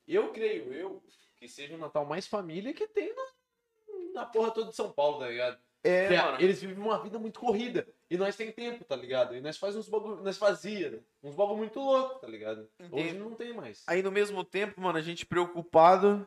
eu 0.07 0.31
creio 0.33 0.73
eu 0.73 1.03
que 1.37 1.49
seja 1.49 1.75
o 1.75 1.79
Natal 1.79 2.05
mais 2.05 2.27
família 2.27 2.73
que 2.73 2.87
tem 2.87 3.13
na, 3.15 4.21
na 4.21 4.27
porra 4.27 4.51
toda 4.53 4.71
de 4.71 4.77
São 4.77 4.93
Paulo, 4.93 5.19
tá 5.19 5.27
ligado? 5.29 5.59
É, 5.85 6.07
Que 6.07 6.15
é- 6.15 6.23
mano. 6.23 6.41
eles 6.41 6.61
vivem 6.61 6.79
uma 6.79 7.03
vida 7.03 7.19
muito 7.19 7.41
corrida. 7.41 7.89
E 8.09 8.17
nós 8.17 8.37
tem 8.37 8.53
tempo, 8.53 8.85
tá 8.85 8.95
ligado? 8.95 9.35
E 9.35 9.41
nós 9.41 9.57
faz 9.57 9.75
uns 9.75 9.89
bagulho, 9.89 10.23
nós 10.23 10.37
fazia, 10.39 10.91
né? 10.91 10.99
uns 11.25 11.35
bagulho 11.35 11.57
muito 11.59 11.81
louco, 11.81 12.21
tá 12.21 12.29
ligado? 12.29 12.69
Hoje 12.93 13.15
não 13.15 13.35
tem 13.35 13.53
mais. 13.53 13.83
Aí 13.89 14.01
no 14.01 14.13
mesmo 14.13 14.45
tempo, 14.45 14.81
mano, 14.81 14.97
a 14.99 15.03
gente 15.03 15.27
preocupado 15.27 16.25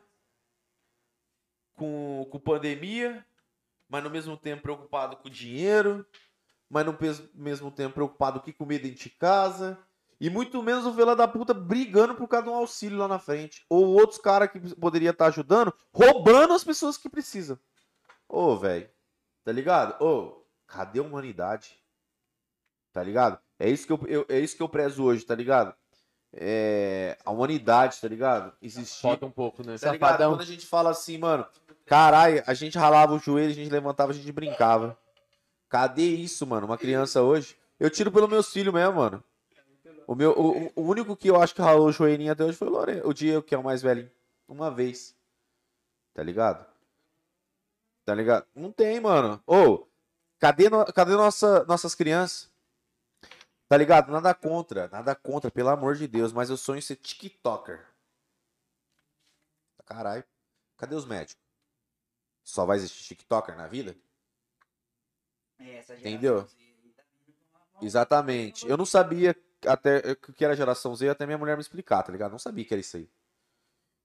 com, 1.76 2.28
com 2.32 2.40
pandemia, 2.40 3.26
mas 3.90 4.04
no 4.04 4.10
mesmo 4.10 4.36
tempo 4.38 4.64
preocupado 4.64 5.18
com 5.18 5.30
dinheiro, 5.30 6.06
mas 6.70 6.86
no 6.86 6.98
mesmo 7.34 7.72
tempo 7.72 7.94
preocupado 7.96 8.40
com 8.40 8.52
comer 8.54 8.80
dentro 8.80 9.04
de 9.04 9.10
casa. 9.10 9.78
E 10.20 10.30
muito 10.30 10.64
menos 10.64 10.86
o 10.86 10.94
Vela 10.94 11.16
da 11.16 11.28
puta 11.28 11.54
brigando 11.54 12.16
por 12.16 12.28
causa 12.28 12.46
de 12.46 12.50
um 12.50 12.56
auxílio 12.56 12.98
lá 12.98 13.08
na 13.08 13.20
frente. 13.20 13.66
Ou 13.70 13.86
outros 13.86 14.18
caras 14.18 14.50
que 14.50 14.60
poderia 14.76 15.10
estar 15.10 15.28
ajudando, 15.28 15.74
roubando 15.94 16.54
as 16.54 16.64
pessoas 16.64 16.98
que 16.98 17.10
precisam. 17.10 17.60
Ô, 18.28 18.56
velho. 18.56 18.90
Tá 19.44 19.52
ligado? 19.52 20.02
Ô, 20.02 20.46
cadê 20.66 21.00
a 21.00 21.04
humanidade? 21.04 21.78
Tá 22.94 23.04
ligado? 23.04 23.38
É 23.60 23.70
isso 23.70 23.86
que 23.86 23.92
eu, 23.92 24.00
eu- 24.08 24.26
é 24.30 24.40
isso 24.40 24.56
que 24.56 24.64
eu 24.64 24.70
prezo 24.70 25.04
hoje, 25.04 25.26
tá 25.26 25.36
ligado? 25.36 25.76
É, 26.34 27.18
a 27.26 27.32
humanidade, 27.32 28.00
tá 28.00 28.08
ligado? 28.08 28.54
Existir. 28.62 29.02
Falta 29.02 29.26
um 29.26 29.32
pouco, 29.32 29.66
né? 29.66 29.78
Tá 29.78 29.92
ligado? 29.92 30.18
Quando 30.18 30.42
a 30.42 30.46
gente 30.46 30.66
fala 30.66 30.90
assim, 30.92 31.18
mano, 31.18 31.46
caralho, 31.86 32.44
a 32.46 32.54
gente 32.54 32.78
ralava 32.78 33.14
o 33.14 33.20
joelho, 33.20 33.52
a 33.52 33.56
gente 33.56 33.72
levantava, 33.72 34.12
a 34.12 34.16
gente 34.16 34.32
brincava. 34.32 34.98
Cadê 35.70 36.04
isso, 36.06 36.46
mano? 36.46 36.66
Uma 36.68 36.78
criança 36.78 37.22
hoje. 37.22 37.58
Eu 37.80 37.90
tiro 37.90 38.12
pelos 38.12 38.30
meus 38.30 38.52
filhos 38.52 38.74
mesmo, 38.74 38.96
mano. 38.96 39.24
O, 40.08 40.16
meu, 40.16 40.32
o, 40.32 40.72
o 40.76 40.82
único 40.84 41.16
que 41.16 41.30
eu 41.30 41.42
acho 41.42 41.56
que 41.56 41.62
ralou 41.62 41.88
o 41.88 41.92
joelhinho 41.92 42.32
até 42.32 42.44
hoje 42.44 42.58
foi 42.58 42.70
o 42.70 43.10
o 43.10 43.14
Diego, 43.14 43.42
que 43.44 43.56
é 43.56 43.58
o 43.58 43.64
mais 43.64 43.82
velho. 43.82 44.10
Uma 44.48 44.70
vez. 44.70 45.16
Tá 46.14 46.22
ligado? 46.24 46.66
Tá 48.06 48.14
ligado? 48.14 48.46
Não 48.54 48.72
tem, 48.72 49.00
mano. 49.00 49.42
Ô, 49.48 49.88
cadê, 50.40 50.70
no- 50.70 50.86
cadê 50.94 51.14
nossa, 51.14 51.66
nossas 51.66 51.96
crianças? 51.96 52.50
Tá 53.68 53.76
ligado? 53.78 54.12
Nada 54.12 54.34
contra, 54.34 54.88
nada 54.90 55.16
contra, 55.16 55.50
pelo 55.50 55.70
amor 55.70 55.96
de 55.96 56.08
Deus, 56.08 56.32
mas 56.32 56.50
eu 56.52 56.58
sonho 56.58 56.82
ser 56.82 56.96
TikToker. 56.98 57.84
Caralho. 59.86 60.24
Cadê 60.78 60.96
os 60.96 61.06
médicos? 61.06 61.45
Só 62.46 62.64
vai 62.64 62.78
existir 62.78 63.04
TikToker 63.16 63.58
na 63.58 63.68
vida? 63.68 63.98
É, 65.60 65.78
essa 65.78 65.96
Entendeu? 65.96 66.42
Z 66.42 66.56
tá 66.96 67.04
Exatamente. 67.82 68.68
Eu 68.70 68.78
não 68.78 68.86
sabia 68.86 69.36
até 69.66 70.12
o 70.12 70.32
que 70.32 70.46
era 70.46 70.56
geração 70.56 70.96
Z 70.96 71.10
até 71.10 71.26
minha 71.26 71.40
mulher 71.40 71.58
me 71.58 71.62
explicar, 71.62 72.04
tá 72.04 72.12
ligado? 72.12 72.32
Não 72.32 72.40
sabia 72.40 72.64
que 72.64 72.74
era 72.74 72.80
isso 72.80 72.98
aí. 72.98 73.10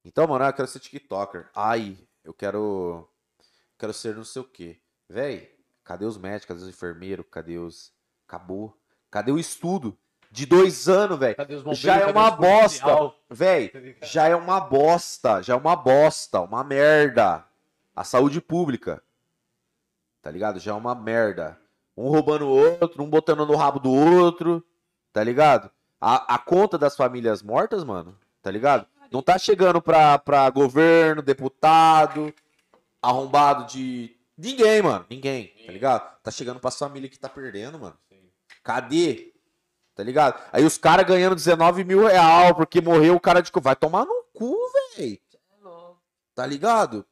Então, 0.03 0.27
mano, 0.27 0.43
eu 0.43 0.53
quero 0.55 0.67
ser 0.67 0.81
TikToker. 0.81 1.51
Ai, 1.55 1.99
eu 2.25 2.33
quero. 2.33 3.07
Quero 3.79 3.93
ser 3.93 4.17
não 4.17 4.25
sei 4.25 4.41
o 4.41 4.47
quê. 4.47 4.81
Véi, 5.07 5.55
cadê 5.85 6.07
os 6.07 6.17
médicos? 6.17 6.47
Cadê 6.47 6.61
os 6.63 6.69
enfermeiros? 6.69 7.27
Cadê 7.31 7.59
os. 7.59 7.93
Acabou. 8.27 8.75
Cadê 9.11 9.31
o 9.31 9.39
estudo? 9.39 9.99
De 10.31 10.47
dois 10.47 10.89
anos, 10.89 11.19
velho. 11.19 11.37
Cadê 11.37 11.57
os 11.57 11.63
bombeiros? 11.63 11.83
Já 11.83 11.99
é 11.99 12.07
uma 12.07 12.31
bosta. 12.31 13.15
Véi, 13.29 13.69
Tá 13.69 14.07
já 14.07 14.29
é 14.29 14.35
uma 14.35 14.61
bosta, 14.61 15.43
já 15.43 15.53
é 15.53 15.57
uma 15.57 15.77
bosta, 15.77 16.41
uma 16.41 16.65
merda. 16.65 17.45
A 17.95 18.05
saúde 18.05 18.41
pública. 18.41 19.03
Tá 20.23 20.31
ligado? 20.31 20.59
Já 20.61 20.73
é 20.73 20.75
uma 20.75 20.95
merda. 20.95 21.59
Um 21.97 22.09
roubando 22.09 22.47
o 22.47 22.51
outro, 22.51 23.03
um 23.03 23.11
botando 23.11 23.47
no 23.47 23.57
rabo 23.57 23.79
do 23.79 23.91
outro. 23.91 24.65
Tá 25.13 25.23
ligado? 25.23 25.71
A, 26.01 26.35
a 26.35 26.39
conta 26.39 26.79
das 26.79 26.97
famílias 26.97 27.43
mortas, 27.43 27.85
mano, 27.85 28.17
tá 28.41 28.51
ligado? 28.51 28.87
Não 29.11 29.21
tá 29.21 29.37
chegando 29.39 29.83
pra, 29.83 30.19
pra 30.19 30.49
governo, 30.49 31.21
deputado, 31.21 32.33
arrombado 33.03 33.67
de. 33.67 34.17
Ninguém, 34.39 34.81
mano. 34.81 35.05
Ninguém, 35.11 35.53
tá 35.67 35.73
ligado? 35.73 36.21
Tá 36.23 36.31
chegando 36.31 36.61
pras 36.61 36.79
famílias 36.79 37.11
que 37.11 37.19
tá 37.19 37.29
perdendo, 37.29 37.79
mano. 37.79 37.99
Cadê? 38.63 39.35
Tá 39.95 40.03
ligado? 40.03 40.41
Aí 40.53 40.65
os 40.65 40.79
caras 40.79 41.07
ganhando 41.07 41.35
19 41.35 41.85
mil 41.85 42.07
real 42.07 42.55
porque 42.55 42.81
morreu 42.81 43.17
o 43.17 43.21
cara 43.21 43.43
de. 43.43 43.51
Vai 43.61 43.77
tomar 43.77 44.07
no 44.07 44.25
cu, 44.33 44.57
véi. 44.97 45.21
Tá 46.35 46.47
ligado? 46.47 47.05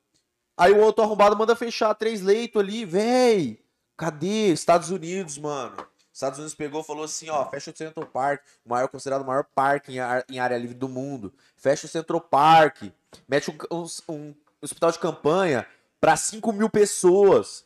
Aí 0.58 0.72
o 0.72 0.80
outro 0.80 1.04
arrombado 1.04 1.36
manda 1.36 1.54
fechar 1.54 1.94
três 1.94 2.20
leitos 2.20 2.60
ali, 2.60 2.84
véi. 2.84 3.62
Cadê? 3.96 4.52
Estados 4.52 4.90
Unidos, 4.90 5.38
mano. 5.38 5.76
Estados 6.12 6.38
Unidos 6.40 6.54
pegou 6.54 6.80
e 6.80 6.84
falou 6.84 7.04
assim, 7.04 7.30
ó, 7.30 7.48
fecha 7.48 7.70
o 7.70 7.76
Central 7.76 8.06
Park, 8.06 8.42
o 8.64 8.70
maior 8.70 8.88
considerado 8.88 9.22
o 9.22 9.26
maior 9.26 9.44
parque 9.54 9.92
em, 9.96 9.98
em 10.34 10.40
área 10.40 10.58
livre 10.58 10.74
do 10.74 10.88
mundo. 10.88 11.32
Fecha 11.56 11.86
o 11.86 11.88
Central 11.88 12.20
Park, 12.20 12.82
mete 13.28 13.50
um, 13.52 13.56
um- 13.76 13.86
um 14.08 14.34
hospital 14.60 14.90
de 14.90 14.98
campanha 14.98 15.64
pra 16.00 16.16
5 16.16 16.52
mil 16.52 16.68
pessoas. 16.68 17.64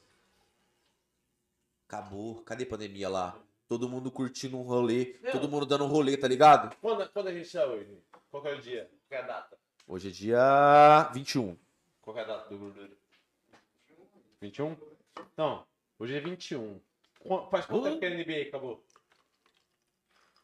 Acabou. 1.89 2.43
Cadê 2.43 2.65
a 2.65 2.69
pandemia 2.69 3.09
lá? 3.09 3.37
Todo 3.69 3.89
mundo 3.89 4.11
curtindo 4.11 4.59
um 4.59 4.63
rolê, 4.63 5.17
Não. 5.23 5.33
todo 5.33 5.49
mundo 5.49 5.65
dando 5.65 5.85
um 5.85 5.89
rolê, 5.89 6.17
tá 6.17 6.29
ligado? 6.29 6.77
Quando, 6.81 7.09
quando 7.11 7.29
a 7.29 7.33
gente 7.33 7.51
tá 7.51 7.65
hoje? 7.65 7.99
Qual 8.31 8.47
é 8.47 8.55
o 8.55 8.61
dia? 8.61 8.91
Qual 9.09 9.19
é 9.21 9.25
a 9.25 9.27
data? 9.27 9.57
Hoje 9.89 10.09
é 10.09 10.11
dia 10.11 11.11
21. 11.15 11.57
Qual 12.13 12.19
é 12.19 12.25
a 12.25 12.37
data 12.37 12.49
do 12.51 12.59
gordura? 12.59 12.91
21? 14.41 14.77
Não, 15.35 15.67
hoje 15.99 16.15
é 16.17 16.21
21. 16.21 16.79
Qu- 17.21 17.49
Faz 17.51 17.65
quanto 17.65 17.85
tempo 17.85 18.01
que 18.01 18.05
a 18.07 18.11
NBA 18.11 18.49
acabou? 18.49 18.85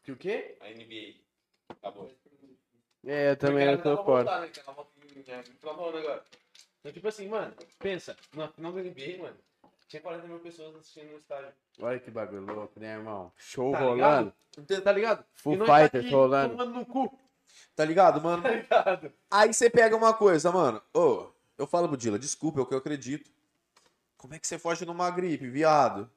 Que 0.03 0.11
o 0.11 0.17
quê? 0.17 0.57
A 0.61 0.69
NBA 0.69 1.19
acabou. 1.69 2.11
É, 3.05 3.31
eu 3.31 3.37
também 3.37 3.67
não 3.67 3.77
tô 3.83 4.03
fora. 4.03 4.41
né, 4.41 4.47
é, 4.47 4.49
tá 4.51 5.71
agora. 5.71 6.23
Então, 6.79 6.91
tipo 6.91 7.07
assim, 7.07 7.27
mano, 7.27 7.53
pensa, 7.77 8.17
na 8.33 8.47
final 8.47 8.71
da 8.71 8.81
NBA, 8.81 9.17
mano, 9.21 9.37
tinha 9.87 10.01
40 10.01 10.27
mil 10.27 10.39
pessoas 10.39 10.75
assistindo 10.75 11.11
no 11.11 11.17
estádio. 11.19 11.53
Olha 11.79 11.99
que 11.99 12.09
bagulho 12.09 12.45
louco, 12.51 12.79
né, 12.79 12.93
irmão? 12.93 13.31
Show 13.37 13.73
Tá 13.73 13.79
rolando. 13.79 14.33
Tá 14.83 14.91
ligado? 14.91 15.23
Full 15.35 15.53
E 15.53 15.57
nós 15.57 15.67
tá 15.67 15.75
Fighters 15.81 16.05
aqui 16.05 16.13
rolando. 16.15 16.57
Tomando 16.57 16.73
no 16.79 16.85
cu, 16.85 17.19
Tá 17.75 17.85
ligado, 17.85 18.21
mano? 18.23 18.41
tá 18.43 18.49
ligado? 18.49 19.13
Aí 19.29 19.53
você 19.53 19.69
pega 19.69 19.95
uma 19.95 20.13
coisa, 20.13 20.51
mano. 20.51 20.81
Ô, 20.93 21.29
eu 21.59 21.67
falo 21.67 21.87
pro 21.87 21.97
Dila, 21.97 22.17
desculpa, 22.17 22.59
é 22.59 22.63
o 22.63 22.65
que 22.65 22.73
eu 22.73 22.77
acredito. 22.79 23.29
Como 24.17 24.33
é 24.33 24.39
que 24.39 24.47
você 24.47 24.57
foge 24.57 24.85
numa 24.85 25.11
gripe, 25.11 25.49
viado? 25.49 26.09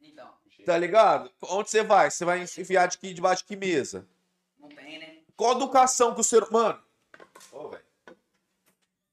Então, 0.00 0.32
Tá 0.64 0.78
ligado? 0.78 1.30
Onde 1.42 1.70
você 1.70 1.82
vai? 1.82 2.10
Você 2.10 2.24
vai 2.24 2.42
enfiar 2.42 2.86
de 2.86 2.96
que 2.98 3.12
debaixo 3.12 3.42
de 3.42 3.48
que 3.48 3.56
mesa? 3.56 4.06
não 4.58 4.68
tem, 4.68 4.98
né? 4.98 5.18
Qual 5.36 5.52
a 5.52 5.56
educação 5.56 6.14
que 6.14 6.20
o 6.20 6.24
ser. 6.24 6.48
Mano. 6.50 6.80
Ô, 7.52 7.68
velho. 7.68 7.84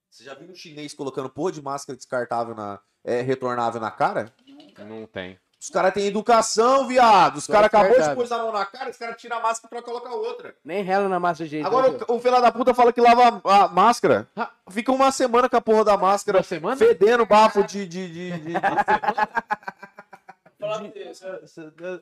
Você 0.10 0.24
já 0.24 0.34
viu 0.34 0.50
um 0.50 0.56
chinês 0.56 0.94
colocando 0.94 1.30
porra 1.30 1.52
de 1.52 1.62
máscara 1.62 1.98
descartável 1.98 2.56
na. 2.56 2.80
É, 3.04 3.22
retornável 3.22 3.82
na 3.82 3.90
cara? 3.92 4.34
Nunca. 4.46 4.84
Não 4.86 5.06
tem. 5.08 5.40
Os 5.62 5.70
caras 5.70 5.94
têm 5.94 6.08
educação, 6.08 6.88
viado. 6.88 7.38
Os 7.38 7.44
Só 7.44 7.54
caras 7.54 7.68
acabou 7.68 8.02
de 8.02 8.16
pôr 8.16 8.34
a 8.34 8.38
mão 8.40 8.52
na 8.52 8.66
cara, 8.66 8.90
os 8.90 8.98
caras 8.98 9.16
tiram 9.22 9.38
a 9.38 9.42
máscara 9.42 9.70
pra 9.70 9.84
colocar 9.84 10.10
outra. 10.10 10.56
Nem 10.66 10.84
rela 10.84 11.08
na 11.08 11.20
massa 11.20 11.44
de 11.44 11.52
jeito. 11.52 11.68
Agora 11.68 11.92
né, 11.92 12.00
o, 12.08 12.16
o 12.16 12.20
filho 12.20 12.42
da 12.42 12.52
puta 12.52 12.74
fala 12.74 12.92
que 12.92 13.00
lava 13.00 13.40
a, 13.46 13.66
a 13.66 13.68
máscara. 13.68 14.28
Fica 14.72 14.92
uma 14.92 15.12
semana 15.12 15.48
com 15.48 15.56
a 15.56 15.62
porra 15.62 15.86
da 15.86 15.96
máscara. 15.96 16.40
Uma 16.40 16.44
semana? 16.44 16.76
Fedendo 16.78 17.28
bafo 17.28 17.64
de, 17.64 17.86
de, 17.86 18.10
de, 18.10 18.40
de, 18.40 18.56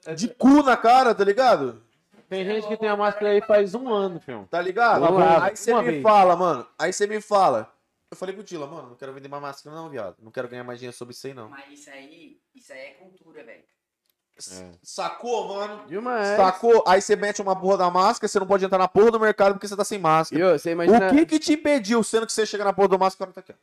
é, 0.06 0.16
de 0.16 0.30
cu 0.30 0.64
na 0.64 0.78
cara, 0.78 1.14
tá 1.14 1.26
ligado? 1.26 1.84
Tem 2.30 2.46
gente 2.46 2.66
que 2.66 2.78
tem 2.78 2.88
a 2.88 2.96
máscara 2.96 3.32
aí 3.32 3.42
faz 3.42 3.76
um 3.76 3.92
ano, 3.92 4.22
filho. 4.22 4.48
Tá 4.50 4.62
ligado? 4.62 5.04
Aí 5.42 5.58
você 5.58 5.74
me 5.74 5.84
vez. 5.84 6.02
fala, 6.02 6.34
mano. 6.38 6.66
Aí 6.78 6.94
você 6.94 7.06
me 7.06 7.20
fala. 7.20 7.70
Eu 8.12 8.18
falei 8.18 8.34
pro 8.34 8.44
Dila, 8.44 8.66
mano, 8.66 8.90
não 8.90 8.96
quero 8.96 9.14
vender 9.14 9.28
mais 9.28 9.42
máscara, 9.42 9.76
não, 9.76 9.90
viado. 9.90 10.16
Não 10.20 10.32
quero 10.32 10.48
ganhar 10.48 10.64
mais 10.64 10.80
dinheiro 10.80 10.98
sobre 10.98 11.14
isso 11.14 11.28
aí, 11.28 11.34
não. 11.34 11.48
Mas 11.50 11.80
isso 11.80 11.90
aí, 11.92 12.42
isso 12.56 12.74
aí 12.74 12.80
é 12.80 12.90
cultura, 12.96 13.44
velho. 13.44 13.64
Sacou, 14.82 15.50
mano? 15.50 15.86
Demais. 15.88 16.38
Sacou? 16.38 16.84
Aí 16.88 17.02
você 17.02 17.16
mete 17.16 17.42
uma 17.42 17.60
porra 17.60 17.78
da 17.78 17.92
máscara, 17.92 18.28
você 18.28 18.40
não 18.40 18.48
pode 18.48 18.64
entrar 18.66 18.78
na 18.78 18.88
porra 18.88 19.12
do 19.12 19.20
mercado 19.20 19.54
porque 19.54 19.68
você 19.68 19.76
tá 19.76 19.84
sem 19.84 20.00
máscara. 20.00 20.42
E 20.42 20.46
ô, 20.46 20.58
você 20.58 20.72
imagina, 20.72 21.08
O 21.08 21.16
que 21.16 21.26
que 21.26 21.40
te 21.40 21.54
impediu, 21.54 22.02
sendo 22.04 22.26
que 22.26 22.32
você 22.32 22.46
chega 22.46 22.64
na 22.64 22.74
porra 22.74 22.88
do 22.88 23.00
máscara, 23.00 23.32
cara 23.32 23.34
tá 23.34 23.42
aqui. 23.42 23.52
ó. 23.52 23.56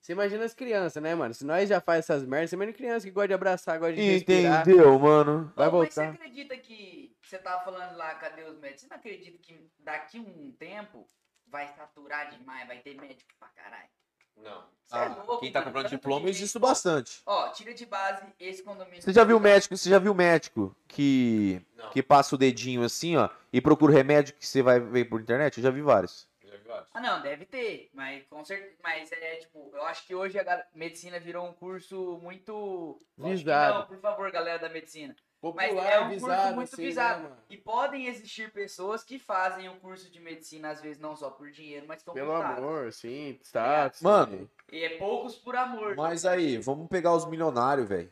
você 0.00 0.12
imagina 0.12 0.44
as 0.44 0.52
crianças, 0.54 1.02
né, 1.02 1.14
mano? 1.14 1.32
Se 1.32 1.44
nós 1.46 1.68
já 1.68 1.80
faz 1.80 2.00
essas 2.00 2.22
merdas, 2.24 2.50
você 2.50 2.56
imagina 2.56 2.76
criança 2.76 3.06
que 3.06 3.10
gosta 3.10 3.28
de 3.28 3.34
abraçar, 3.34 3.78
gosta 3.78 3.94
de 3.94 4.02
respirar. 4.02 4.60
Entendeu, 4.68 4.98
mano? 4.98 5.50
Vai 5.56 5.68
Ô, 5.68 5.78
Mas 5.78 5.94
você 5.94 6.00
voltar. 6.02 6.14
acredita 6.14 6.56
que. 6.58 7.16
Você 7.22 7.38
tava 7.38 7.64
falando 7.64 7.96
lá, 7.96 8.14
cadê 8.16 8.42
os 8.44 8.58
médicos? 8.58 8.82
Você 8.82 8.88
não 8.88 8.96
acredita 8.96 9.38
que 9.38 9.70
daqui 9.78 10.18
um 10.20 10.52
tempo 10.58 11.06
vai 11.50 11.68
saturar 11.68 12.30
demais, 12.30 12.66
vai 12.66 12.78
ter 12.78 12.94
médico 13.00 13.30
pra 13.38 13.48
caralho? 13.48 13.88
Não. 14.36 14.64
Você 14.86 14.96
é 14.96 15.08
louco, 15.08 15.32
Ah, 15.34 15.40
quem 15.40 15.52
tá 15.52 15.62
comprando 15.62 15.88
diploma, 15.88 16.20
de 16.20 16.26
eu 16.26 16.30
existo 16.30 16.58
gente- 16.58 16.68
bastante. 16.68 17.22
Ó, 17.26 17.48
tira 17.50 17.74
de 17.74 17.84
base 17.84 18.22
esse 18.38 18.62
condomínio. 18.62 19.02
Você 19.02 19.12
já 19.12 19.24
viu 19.24 19.38
médico, 19.40 19.76
você 19.76 19.90
já 19.90 19.98
viu 19.98 20.14
médico 20.14 20.74
que, 20.86 21.60
Não. 21.76 21.90
que 21.90 22.02
passa 22.02 22.34
o 22.34 22.38
dedinho 22.38 22.82
assim, 22.84 23.16
ó, 23.16 23.28
e 23.52 23.60
procura 23.60 23.92
o 23.92 23.94
remédio 23.94 24.34
que 24.34 24.46
você 24.46 24.62
vai 24.62 24.78
ver 24.80 25.06
por 25.06 25.20
internet? 25.20 25.58
Eu 25.58 25.64
já 25.64 25.70
vi 25.70 25.82
vários. 25.82 26.28
Já 26.44 26.56
vi 26.56 26.62
vários. 26.62 26.88
Ah, 26.94 27.00
não, 27.00 27.20
deve 27.20 27.44
ter, 27.44 27.90
mas 27.92 28.24
com 28.28 28.42
certeza. 28.44 28.76
Mas 28.82 29.10
é 29.12 29.36
tipo, 29.36 29.70
eu 29.74 29.82
acho 29.84 30.06
que 30.06 30.14
hoje 30.14 30.38
a 30.38 30.66
medicina 30.72 31.18
virou 31.18 31.44
um 31.46 31.52
curso 31.52 32.18
muito. 32.22 33.02
Visado. 33.18 33.80
Não, 33.80 33.86
por 33.86 33.98
favor, 33.98 34.30
galera 34.30 34.58
da 34.60 34.68
medicina. 34.68 35.14
Mas 35.40 35.68
Popular, 35.68 35.92
é 35.92 36.00
um 36.00 36.08
curso 36.08 36.26
visado, 36.26 36.54
muito 36.56 36.76
visado. 36.76 37.22
né, 37.22 37.28
mano? 37.28 37.42
E 37.48 37.56
podem 37.56 38.06
existir 38.06 38.52
pessoas 38.52 39.04
que 39.04 39.20
fazem 39.20 39.68
o 39.68 39.76
curso 39.76 40.10
de 40.10 40.18
medicina, 40.18 40.70
às 40.70 40.80
vezes, 40.80 40.98
não 40.98 41.14
só 41.14 41.30
por 41.30 41.50
dinheiro, 41.52 41.86
mas 41.86 41.98
estão 41.98 42.12
Pelo 42.12 42.32
amor, 42.32 42.92
sim, 42.92 43.38
status. 43.42 44.02
Mano, 44.02 44.50
E 44.72 44.82
é 44.82 44.98
poucos 44.98 45.36
por 45.36 45.54
amor. 45.54 45.94
Mas 45.94 46.24
aí, 46.24 46.58
vamos 46.58 46.88
pegar 46.88 47.14
os 47.14 47.24
milionários, 47.24 47.88
velho. 47.88 48.10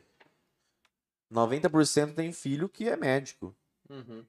90% 1.29 2.15
tem 2.15 2.31
filho 2.31 2.69
que 2.69 2.87
é 2.87 2.95
médico. 2.95 3.53
Uhum. 3.89 4.25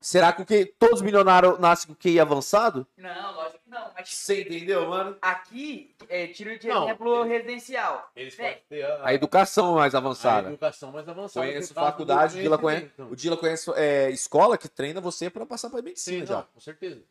Será 0.00 0.32
que 0.32 0.40
o 0.40 0.46
que 0.46 0.64
todos 0.64 1.00
os 1.00 1.02
milionários 1.02 1.58
nascem 1.58 1.88
com 1.88 1.94
QI 1.94 2.18
avançado? 2.18 2.86
Não, 2.96 3.34
lógico 3.34 3.58
que 3.62 3.70
não. 3.70 3.90
Mas 3.94 4.08
Você 4.14 4.40
entendeu, 4.42 4.88
mano? 4.88 5.14
aqui, 5.20 5.94
é, 6.08 6.26
tiro 6.28 6.58
de 6.58 6.68
Não, 6.68 6.84
exemplo 6.84 7.20
eles- 7.26 7.32
residencial. 7.32 8.10
Eles 8.16 8.34
podem 8.34 8.58
ter 8.66 8.82
a, 8.82 9.06
A 9.08 9.12
educação 9.14 9.74
mais 9.74 9.94
a 9.94 9.98
avançada. 9.98 10.48
educação 10.48 10.90
mais 10.90 11.06
avançada. 11.06 11.46
Conheço 11.46 11.74
faculdade, 11.74 12.38
o 12.38 12.40
Dila 12.42 12.56
conhece, 12.56 12.82
conhecimento. 12.86 13.12
o 13.12 13.16
Dila 13.16 13.36
conhece 13.36 13.70
é, 13.76 14.08
escola 14.10 14.56
que 14.56 14.68
treina 14.70 15.02
você 15.02 15.28
pra 15.28 15.44
passar 15.44 15.68
pra 15.68 15.82
medicina 15.82 16.20
Sim, 16.20 16.26
já. 16.26 16.36
não, 16.36 16.42
com 16.54 16.60
certeza. 16.60 17.02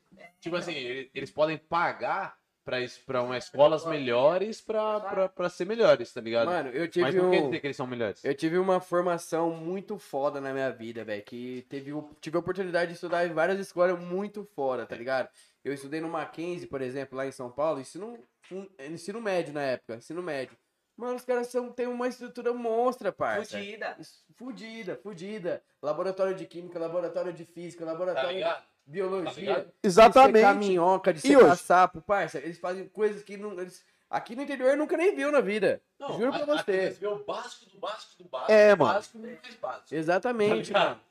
Tipo 0.42 0.56
assim, 0.56 0.74
ele- 0.74 1.12
eles 1.14 1.30
podem 1.30 1.58
pagar 1.60 2.39
pra, 2.70 2.78
pra 3.06 3.24
umas 3.24 3.46
escolas 3.46 3.86
melhores 3.86 4.62
pra, 4.62 5.00
pra, 5.00 5.30
pra 5.30 5.50
ser 5.50 5.66
melhores, 5.66 6.12
tá 6.14 6.22
ligado? 6.22 6.46
Mano, 6.48 6.70
eu 6.70 6.82
Mas 6.82 6.90
tive 6.92 7.12
não 7.14 7.32
quer 7.32 7.42
um. 7.42 7.46
dizer 7.46 7.60
que 7.60 7.68
eles 7.68 7.78
são 7.78 7.88
melhores. 7.88 8.24
Eu 8.24 8.36
tive 8.36 8.58
uma 8.58 8.80
formação 8.80 9.52
muito 9.52 9.98
foda 9.98 10.40
na 10.40 10.54
minha 10.54 10.70
vida, 10.72 11.04
velho. 11.04 11.24
Que 11.24 11.66
teve, 11.70 11.92
tive 12.22 12.38
a 12.38 12.40
oportunidade 12.40 12.90
de 12.90 12.94
estudar 12.96 13.26
em 13.26 13.34
várias 13.34 13.60
escolas 13.60 14.00
muito 14.00 14.44
foda, 14.56 14.86
tá 14.86 14.96
ligado? 14.96 15.30
Eu 15.64 15.74
estudei 15.74 16.00
no 16.00 16.10
Mackenzie, 16.10 16.68
por 16.68 16.82
exemplo, 16.82 17.18
lá 17.18 17.26
em 17.26 17.32
São 17.32 17.50
Paulo, 17.52 17.80
ensino, 17.82 18.18
um- 18.52 18.68
ensino 18.90 19.20
médio 19.20 19.54
na 19.54 19.62
época, 19.62 19.96
ensino 19.96 20.22
médio. 20.22 20.56
Mano, 20.96 21.16
os 21.16 21.24
caras 21.24 21.48
são, 21.48 21.72
têm 21.72 21.88
uma 21.88 22.10
estrutura 22.10 22.52
monstra, 22.54 23.10
parça. 23.12 23.58
Fudida. 23.58 23.96
Isso, 23.98 24.22
Fudida, 24.36 25.00
fudida. 25.02 25.64
Laboratório 25.82 26.36
de 26.36 26.46
química, 26.46 26.78
laboratório 26.78 27.32
de 27.32 27.46
física, 27.46 27.86
Tá 27.86 27.92
laboratório 27.92 28.38
de 28.38 28.44
ligado? 28.94 29.10
Tá 29.10 29.32
biologia. 29.32 29.42
ligado? 29.42 29.64
de 29.66 29.66
secar 29.66 29.78
Exatamente. 29.84 30.56
minhoca, 30.68 31.14
de 31.14 31.20
E 31.20 31.22
secar 31.22 31.56
sapo, 31.58 32.02
parça. 32.02 32.38
Eles 32.40 32.58
fazem 32.60 32.88
coisas 32.88 33.24
que 33.24 33.38
não, 33.38 33.52
eles, 33.60 33.84
aqui 34.10 34.36
no 34.36 34.42
interior 34.44 34.76
nunca 34.78 34.98
nem 34.98 35.16
viu 35.16 35.32
na 35.32 35.42
vida. 35.42 35.82
Juro 36.00 36.32
pra 36.32 36.40
a- 36.40 36.44
aqui 36.44 36.64
você. 36.64 36.72
eles 36.72 36.98
vê 36.98 37.08
o 37.08 37.24
básico 37.24 37.66
do 37.70 37.78
básico 37.80 38.24
do 38.24 38.30
básico. 38.30 38.52
É, 38.52 38.76
mano. 38.76 38.94
básico 38.94 39.20
básico. 39.62 39.96
Exatamente, 39.96 40.72
Tá 40.72 40.80
mano. 40.90 41.02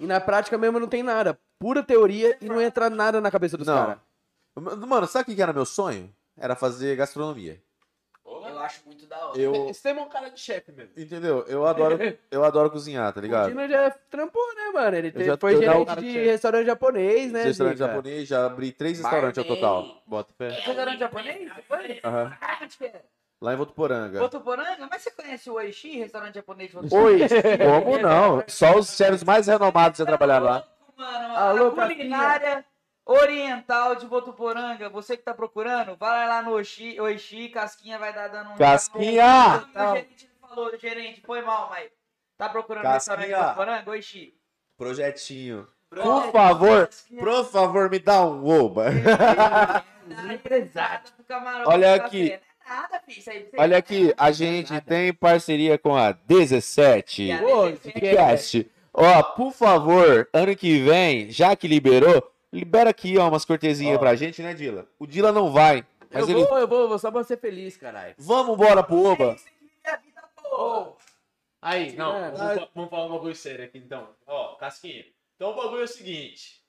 E 0.00 0.06
na 0.06 0.20
prática 0.20 0.58
mesmo 0.58 0.78
não 0.80 0.88
tem 0.88 1.02
nada. 1.02 1.38
Pura 1.58 1.82
teoria 1.82 2.36
e 2.40 2.46
não 2.48 2.60
entra 2.60 2.90
nada 2.90 3.20
na 3.20 3.30
cabeça 3.30 3.56
dos 3.56 3.66
Não. 3.66 3.74
caras. 3.76 3.98
Mano, 4.86 5.06
sabe 5.06 5.32
o 5.32 5.34
que 5.36 5.42
era 5.42 5.52
meu 5.52 5.64
sonho? 5.64 6.12
Era 6.36 6.54
fazer 6.56 6.96
gastronomia. 6.96 7.62
Eu 8.64 8.66
acho 8.66 8.82
muito 8.86 9.06
da 9.06 9.26
hora. 9.28 9.38
Eu, 9.38 9.68
Esse 9.68 9.82
tema 9.82 10.00
é 10.00 10.04
um 10.04 10.08
cara 10.08 10.30
de 10.30 10.40
chefe 10.40 10.72
mesmo. 10.72 10.92
entendeu? 10.96 11.44
Eu 11.46 11.66
adoro, 11.66 11.98
eu 12.30 12.42
adoro 12.44 12.70
cozinhar, 12.70 13.12
tá 13.12 13.20
O 13.20 13.22
ligado? 13.22 13.48
Dino 13.48 13.68
já 13.68 13.90
trampou, 14.10 14.42
né, 14.54 14.70
mano? 14.72 14.96
Ele 14.96 15.10
teve- 15.12 15.24
já- 15.26 15.36
foi 15.36 15.56
gerente 15.56 15.94
de 15.96 16.00
que- 16.00 16.24
restaurante 16.24 16.66
japonês, 16.66 17.30
né, 17.32 17.42
Restaurante 17.44 17.76
Zica? 17.76 17.88
japonês, 17.88 18.28
já 18.28 18.46
abri 18.46 18.72
três 18.72 18.98
restaurantes 18.98 19.38
ao 19.38 19.44
total. 19.44 20.02
Bota 20.06 20.32
fé. 20.38 20.48
Restaurante 20.48 20.98
japonês? 20.98 21.52
Foi? 21.68 22.00
Aham. 22.02 22.36
Lá 23.40 23.52
em 23.52 23.56
Votuporanga. 23.56 24.18
Votuporanga? 24.20 24.88
Mas 24.90 25.02
você 25.02 25.10
conhece 25.10 25.50
o 25.50 25.54
Oishi, 25.54 25.98
restaurante 25.98 26.36
japonês 26.36 26.70
de 26.70 26.76
Votuporanga? 26.76 27.24
Oi, 27.24 27.28
como 27.82 27.98
não? 27.98 28.42
Só 28.48 28.78
os 28.78 28.96
chefes 28.96 29.22
mais 29.22 29.46
renomados 29.46 29.98
já 29.98 30.06
trabalharam 30.06 30.46
lá. 30.46 30.64
Mano, 30.96 31.36
Alô, 31.36 31.66
a 31.68 31.70
culinária 31.88 32.64
oriental 33.06 33.94
de 33.96 34.06
Votuporanga, 34.06 34.88
você 34.88 35.16
que 35.16 35.22
tá 35.22 35.34
procurando, 35.34 35.96
vai 35.96 36.26
lá 36.26 36.42
no 36.42 36.52
Oishi, 36.52 36.98
Oishi 37.00 37.48
Casquinha 37.48 37.98
vai 37.98 38.12
dar 38.14 38.28
dando 38.28 38.50
um... 38.52 38.56
Casquinha! 38.56 39.64
O 39.74 39.94
gerente 39.94 40.30
falou, 40.40 40.78
gerente, 40.78 41.20
foi 41.24 41.42
mal, 41.42 41.68
mas 41.70 41.90
tá 42.38 42.48
procurando 42.48 42.82
Casquinha. 42.82 43.16
restaurante 43.16 43.38
de 43.40 43.46
Votuporanga? 43.46 43.90
Oishi. 43.90 44.34
Projetinho. 44.76 45.68
Por 45.90 46.32
favor, 46.32 46.88
por 47.20 47.44
favor, 47.44 47.90
me 47.90 47.98
dá 48.00 48.24
um 48.26 48.44
oba. 48.44 48.86
Exato. 50.50 51.12
Olha 51.66 51.94
aqui. 51.94 52.38
Nada, 52.66 53.00
filho, 53.06 53.22
você- 53.22 53.50
Olha 53.58 53.76
aqui, 53.76 54.14
a 54.16 54.32
gente 54.32 54.80
tem 54.80 55.12
parceria 55.12 55.76
com 55.78 55.94
a 55.94 56.12
17 56.12 57.28
Pô, 57.38 58.00
Cast. 58.00 58.70
Ó, 58.92 59.22
por 59.22 59.52
favor, 59.52 60.28
ano 60.32 60.56
que 60.56 60.80
vem, 60.80 61.30
já 61.30 61.54
que 61.54 61.68
liberou, 61.68 62.26
libera 62.54 62.90
aqui, 62.90 63.18
ó, 63.18 63.28
umas 63.28 63.44
cortesinhas 63.44 63.98
pra 63.98 64.14
gente, 64.14 64.40
né, 64.42 64.54
Dila? 64.54 64.86
O 64.98 65.06
Dila 65.06 65.32
não 65.32 65.50
vai, 65.50 65.84
mas 66.12 66.28
eu 66.28 66.36
ele... 66.38 66.46
vou, 66.46 66.58
eu 66.58 66.68
vou, 66.68 66.88
vou 66.88 66.98
só 66.98 67.10
pra 67.10 67.24
ser 67.24 67.38
feliz, 67.38 67.76
caralho. 67.76 68.14
Vamos 68.16 68.54
embora 68.54 68.82
pro 68.82 69.04
Oba? 69.04 69.36
Aí, 71.60 71.92
não, 71.96 72.14
É. 72.16 72.30
vamos, 72.30 72.68
vamos 72.74 72.90
falar 72.90 73.06
um 73.06 73.10
bagulho 73.10 73.34
sério 73.34 73.64
aqui 73.64 73.78
então. 73.78 74.08
Ó, 74.26 74.54
Casquinha. 74.56 75.04
Então 75.34 75.50
o 75.50 75.56
bagulho 75.56 75.80
é 75.80 75.84
o 75.84 75.88
seguinte: 75.88 76.62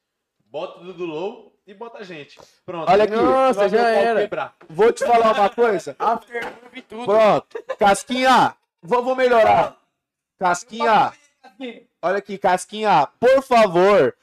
bota 0.45 0.79
o 0.79 0.83
Dudu 0.85 1.05
Low 1.05 1.59
e 1.67 1.73
bota 1.73 1.99
a 1.99 2.03
gente. 2.03 2.39
Pronto. 2.65 2.89
Olha 2.89 3.03
aqui. 3.03 3.13
Nossa, 3.15 3.67
já 3.67 3.89
era. 3.89 4.21
quebrar. 4.21 4.55
Vou 4.69 4.91
te 4.93 5.05
falar 5.05 5.33
uma 5.33 5.49
coisa. 5.49 5.95
Aftermove 5.99 6.81
tudo. 6.87 7.05
Pronto. 7.05 7.63
Casquinha, 7.77 8.55
vamos 8.81 9.15
melhorar. 9.17 9.77
Casquinha, 10.39 11.13
olha 12.01 12.17
aqui, 12.17 12.37
Casquinha, 12.37 13.07
por 13.19 13.41
favor, 13.41 14.15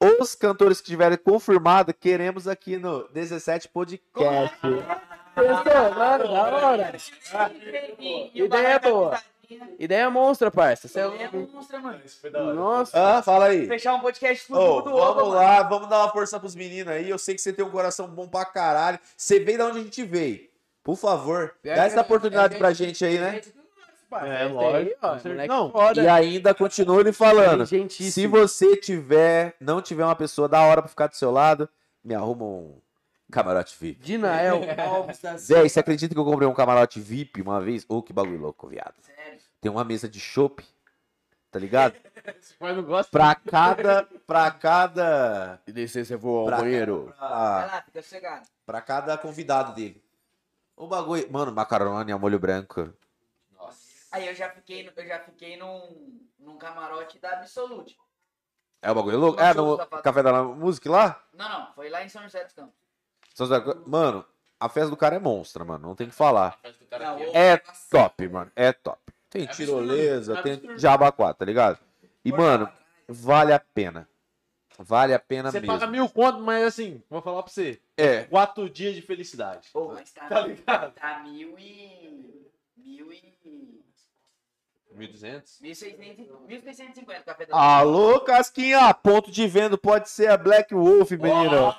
os 0.00 0.34
cantores 0.34 0.80
que 0.80 0.86
tiverem 0.88 1.18
confirmado, 1.18 1.92
queremos 1.92 2.48
aqui 2.48 2.76
no 2.76 3.06
17 3.08 3.68
Podcast. 3.68 4.56
Pensou, 4.60 5.94
mano, 5.94 6.24
da 6.24 6.42
hora. 6.68 6.92
Ideia 8.34 8.68
é 8.68 8.78
boa. 8.78 9.20
Ideia 9.78 10.08
monstra, 10.10 10.50
parça. 10.50 10.86
Cê 10.86 11.00
é 11.00 11.06
Ideia 11.08 11.30
louco. 11.32 11.52
monstra, 11.52 11.80
mano. 11.80 12.00
Isso 12.04 12.20
foi 12.20 12.30
da 12.30 12.42
hora. 12.42 12.54
Nossa. 12.54 13.18
Ah, 13.18 13.22
fala 13.22 13.46
aí. 13.46 13.66
Fechar 13.66 13.94
um 13.94 14.00
podcast 14.00 14.46
tudo 14.46 14.60
Ô, 14.60 14.80
do 14.82 14.90
vamos 14.90 15.34
lá, 15.34 15.62
vamos 15.64 15.88
dar 15.88 15.98
uma 16.04 16.12
força 16.12 16.38
pros 16.38 16.54
meninos 16.54 16.92
aí. 16.92 17.10
Eu 17.10 17.18
sei 17.18 17.34
que 17.34 17.40
você 17.40 17.52
tem 17.52 17.64
um 17.64 17.70
coração 17.70 18.06
bom 18.06 18.28
pra 18.28 18.44
caralho. 18.44 18.98
Você 19.16 19.40
veio 19.40 19.58
da 19.58 19.66
onde 19.66 19.80
a 19.80 19.82
gente 19.82 20.04
veio. 20.04 20.48
Por 20.84 20.96
favor, 20.96 21.54
dá 21.64 21.84
essa 21.84 22.00
oportunidade 22.00 22.56
pra 22.56 22.72
gente 22.72 23.04
aí, 23.04 23.18
né? 23.18 23.40
É, 24.12 24.44
lógico, 24.46 24.76
aí, 24.76 24.96
ó, 25.02 25.46
Não, 25.46 25.70
foda. 25.70 26.02
E 26.02 26.08
ainda 26.08 26.54
continua 26.54 27.02
lhe 27.02 27.12
falando. 27.12 27.64
Se 27.66 28.26
você 28.26 28.76
tiver, 28.76 29.54
não 29.60 29.80
tiver 29.80 30.04
uma 30.04 30.16
pessoa 30.16 30.48
da 30.48 30.60
hora 30.62 30.82
pra 30.82 30.88
ficar 30.88 31.06
do 31.06 31.16
seu 31.16 31.30
lado, 31.30 31.68
me 32.02 32.14
arruma 32.14 32.44
um 32.44 32.80
camarote 33.30 33.76
VIP. 33.78 34.00
Dinael 34.02 34.60
Alves 34.88 35.20
da 35.20 35.36
Zé, 35.36 35.68
você 35.68 35.78
acredita 35.80 36.14
que 36.14 36.20
eu 36.20 36.24
comprei 36.24 36.48
um 36.48 36.54
camarote 36.54 37.00
VIP 37.00 37.40
uma 37.42 37.60
vez? 37.60 37.84
Ô, 37.88 38.02
que 38.02 38.12
bagulho 38.12 38.40
louco, 38.40 38.66
viado. 38.68 38.94
Sério. 39.00 39.38
Tem 39.60 39.70
uma 39.70 39.84
mesa 39.84 40.08
de 40.08 40.18
chopp, 40.18 40.64
tá 41.50 41.58
ligado? 41.58 41.94
mas 42.58 42.76
não 42.76 42.82
gosta. 42.82 43.10
Pra 43.10 43.34
cada, 43.34 44.08
pra 44.26 44.50
cada, 44.50 45.60
Licença, 45.68 46.14
eu 46.14 46.18
vou 46.18 46.40
ao 46.40 46.46
Pra- 46.46 46.56
banheiro. 46.58 47.06
Vai 47.06 47.28
pra, 47.28 47.28
lá, 47.28 47.82
fica 47.86 48.02
sossegado. 48.02 48.46
pra 48.66 48.80
cada 48.80 49.16
convidado 49.18 49.74
dele. 49.74 50.02
O 50.76 50.86
bagulho, 50.86 51.30
mano, 51.30 51.52
macarone 51.52 52.10
a 52.10 52.18
molho 52.18 52.38
branco. 52.38 52.90
Aí 54.10 54.26
eu 54.26 54.34
já 54.34 54.50
fiquei, 54.50 54.90
eu 54.94 55.06
já 55.06 55.20
fiquei 55.20 55.56
num, 55.56 56.20
num 56.38 56.58
camarote 56.58 57.18
da 57.18 57.30
Absolute. 57.32 57.96
É 58.82 58.90
o 58.90 58.94
bagulho 58.94 59.18
louco? 59.18 59.40
É 59.40 59.52
no. 59.54 59.78
Café 60.02 60.22
da 60.22 60.42
Música 60.42 60.90
lá? 60.90 61.22
Não, 61.32 61.48
não, 61.48 61.72
foi 61.74 61.88
lá 61.90 62.02
em 62.04 62.08
São 62.08 62.22
José 62.22 62.42
dos 62.44 62.52
Campos. 62.54 62.74
São 63.34 63.46
José- 63.46 63.62
Mano, 63.86 64.24
a 64.58 64.68
festa 64.68 64.90
do 64.90 64.96
cara 64.96 65.16
é 65.16 65.18
monstra, 65.18 65.64
mano. 65.64 65.86
Não 65.88 65.94
tem 65.94 66.08
que 66.08 66.14
falar. 66.14 66.58
Não, 66.98 67.20
o- 67.20 67.36
É 67.36 67.56
top, 67.90 68.26
mano. 68.28 68.50
É 68.56 68.72
top. 68.72 68.98
Tem 69.28 69.44
absurdo, 69.44 69.64
tirolesa, 69.64 70.38
é 70.38 70.42
tem 70.42 70.60
jabaquá, 70.76 71.32
tá 71.32 71.44
ligado? 71.44 71.78
E, 72.24 72.32
mano, 72.32 72.68
vale 73.06 73.52
a 73.52 73.60
pena. 73.60 74.08
Vale 74.78 75.12
a 75.14 75.18
pena 75.18 75.52
Você 75.52 75.60
mesmo. 75.60 75.74
paga 75.78 75.86
mil 75.86 76.08
conto, 76.08 76.40
mas 76.40 76.64
assim, 76.64 77.02
vou 77.08 77.20
falar 77.20 77.42
pra 77.42 77.52
você. 77.52 77.80
É. 77.98 78.24
Quatro 78.24 78.68
dias 78.68 78.94
de 78.94 79.02
felicidade. 79.02 79.68
Pô, 79.72 79.88
mas 79.92 80.10
tá, 80.10 80.26
Tá 80.26 80.40
ligado? 80.40 80.92
tá 80.94 81.18
mil 81.22 81.56
e... 81.58 82.50
Mil 82.76 83.12
e... 83.12 83.84
1.200? 84.96 85.60
1.600 85.62 86.28
1.650 86.48 87.24
café 87.24 87.46
da 87.46 87.56
Alô, 87.56 88.20
Casquinha, 88.20 88.92
ponto 88.94 89.30
de 89.30 89.46
venda 89.46 89.78
pode 89.78 90.08
ser 90.08 90.28
a 90.28 90.36
Black 90.36 90.74
Wolf, 90.74 91.10
menino. 91.12 91.74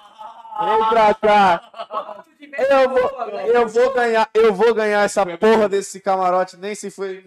Vem 0.59 0.89
pra 0.89 1.13
cá. 1.13 2.23
Eu 2.69 2.89
vou, 2.89 3.29
eu 3.45 3.67
vou 3.67 3.93
ganhar, 3.93 4.29
eu 4.33 4.53
vou 4.53 4.73
ganhar 4.73 5.03
essa 5.03 5.25
porra 5.37 5.67
desse 5.67 5.99
camarote, 5.99 6.57
nem 6.57 6.75
se 6.75 6.91
foi. 6.91 7.23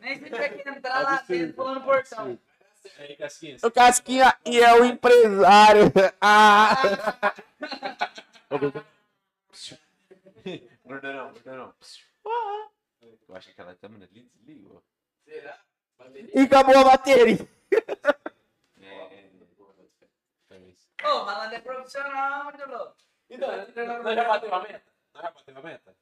Nem 0.00 0.18
se 0.18 0.24
tiver 0.24 0.48
que 0.50 0.68
entrar 0.68 1.02
lá 1.02 1.22
dentro 1.26 1.54
pulando 1.54 1.80
portão. 1.82 2.38
Aí, 2.98 3.16
Casquinha. 3.16 3.56
O 3.62 3.70
Casquinha 3.70 4.34
e 4.44 4.60
é 4.60 4.72
o 4.74 4.84
empresário. 4.84 5.92
Ah. 6.20 6.76
Gordurão, 10.84 11.32
gordurão. 11.32 11.74
Eu 13.28 13.36
acho 13.36 13.46
que 13.46 13.52
aquela 13.52 13.74
câmera 13.76 14.08
ali 14.10 14.28
desligou. 14.34 14.82
E 16.34 16.40
acabou 16.40 16.76
a 16.78 16.84
bateria. 16.84 17.48
É. 18.80 19.30
Ô, 21.06 21.24
malandro 21.24 21.56
é 21.56 21.60
profissional, 21.60 22.44
muito 22.44 22.68
louco. 22.68 22.96
Então, 23.28 23.48
nós 24.02 24.14
já 24.16 24.24
bateu 24.28 24.54
a 24.54 24.62
meta? 24.62 24.92
Nós 25.14 25.22
já 25.24 25.30
bateu 25.30 25.56
a 25.58 25.62
meta? 25.62 25.96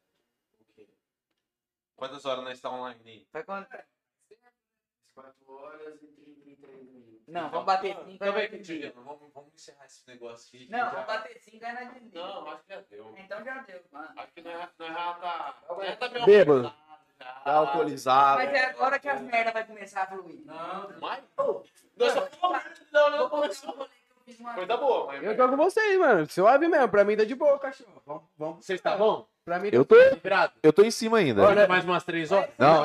Quantas 1.97 2.25
horas 2.25 2.45
nós 2.45 2.55
estamos 2.55 2.79
online 2.79 3.01
aí? 3.11 3.29
Vai 3.33 3.45
quanto? 3.45 3.69
4 5.15 5.53
horas 5.53 6.03
e 6.03 6.07
33 6.07 6.83
minutos. 6.85 7.23
Não, 7.27 7.51
vamos 7.51 7.67
bater 7.67 7.97
5 7.97 8.11
Então 8.11 8.33
vem 8.33 8.45
aqui, 8.47 8.63
Juliano. 8.65 9.03
Vamos, 9.03 9.33
vamos 9.35 9.53
encerrar 9.55 9.85
esse 9.87 10.07
negócio 10.07 10.47
aqui. 10.49 10.67
que 10.67 10.71
Não, 10.73 10.79
já- 10.79 10.91
vamos 10.91 11.07
bater 11.07 11.39
5 11.41 11.65
aí 11.65 11.73
na 11.73 11.85
desliga. 11.85 12.21
Não, 12.21 12.49
acho 12.49 12.63
que 12.65 12.73
já 12.73 12.81
deu. 12.83 13.15
Então 13.19 13.45
já 13.45 13.59
deu, 13.63 13.85
mano. 13.91 14.13
Acho 14.17 14.33
que 14.33 14.41
nós, 14.43 14.71
nós 14.79 14.95
já 14.95 15.15
tá. 15.15 15.63
Já 15.83 15.97
tá 15.97 16.09
Bêbado. 16.25 16.75
Já 17.21 17.53
alcoolizado. 17.53 18.39
Mas 18.39 18.53
é 18.53 18.65
agora 18.67 18.99
que 18.99 19.09
as 19.09 19.21
merdas 19.21 19.53
vai 19.53 19.65
começar 19.65 20.03
a 20.03 20.07
fluir. 20.07 20.41
Não, 20.45 20.89
Mas, 21.01 21.21
eu 21.37 21.65
só 22.11 22.29
não, 22.93 23.11
não, 23.11 23.29
vou 23.29 23.41
não, 23.41 23.89
Coisa 24.55 24.77
boa, 24.77 25.07
mas. 25.07 25.23
Eu 25.23 25.37
tô 25.37 25.49
com 25.49 25.57
vocês, 25.57 25.99
mano. 25.99 26.29
Suave 26.29 26.69
mesmo. 26.69 26.89
Pra 26.89 27.03
mim 27.05 27.17
tá 27.17 27.25
de 27.25 27.35
boa, 27.35 27.59
cachorro. 27.59 28.03
Vamos, 28.07 28.23
vamos. 28.39 28.65
Vocês 28.67 28.81
tá 28.81 28.97
bom? 28.97 29.27
Pra 29.45 29.59
mim 29.59 29.71
Eu 29.73 29.85
tô, 29.87 29.97
Virado. 30.23 30.53
eu 30.63 30.73
tô 30.73 30.83
em 30.83 30.91
cima 30.91 31.19
ainda. 31.19 31.43
Olha, 31.43 31.67
Mais 31.67 31.85
umas 31.85 32.05
três 32.05 32.31
horas? 32.31 32.51
Não, 32.59 32.83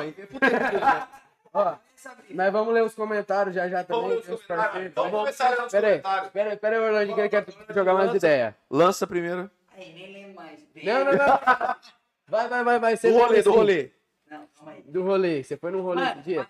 Ó, 1.52 1.74
Essa 1.94 2.14
brisa. 2.14 2.34
nós 2.34 2.52
vamos 2.52 2.74
ler 2.74 2.82
os 2.82 2.94
comentários 2.94 3.54
já 3.54 3.68
já 3.68 3.84
também. 3.84 4.02
Vamos 4.20 4.24
comentários. 4.26 4.92
Vamos 4.94 5.10
começar 5.12 5.46
a 5.46 5.50
ler 5.50 5.62
os 5.66 5.70
Pera 5.72 5.86
comentários. 5.88 6.30
pera 6.32 6.50
aí, 6.50 6.56
pera 6.56 6.76
aí, 6.76 6.82
Orlando, 6.82 7.14
que 7.14 7.20
ele 7.20 7.28
quer 7.28 7.44
jogar 7.74 7.94
mais 7.94 8.14
ideia. 8.14 8.56
Lança 8.70 9.06
primeiro. 9.06 9.50
Aí, 9.76 9.92
nem 9.92 10.12
lembro 10.12 10.34
mais. 10.34 10.60
Não, 10.82 11.04
não, 11.04 11.12
não. 11.12 11.76
Vai, 12.26 12.48
vai, 12.48 12.64
vai, 12.64 12.78
vai. 12.78 12.96
Do 12.96 13.12
rolê, 13.12 13.42
do 13.42 13.52
rolê. 13.52 13.90
Não, 14.38 14.46
calma 14.48 14.72
aí. 14.72 14.82
Do 14.82 15.02
rolê. 15.04 15.42
Você 15.42 15.56
foi 15.56 15.70
num 15.70 15.82
rolê 15.82 16.02
Mano, 16.02 16.20
esse 16.20 16.30
dia? 16.30 16.48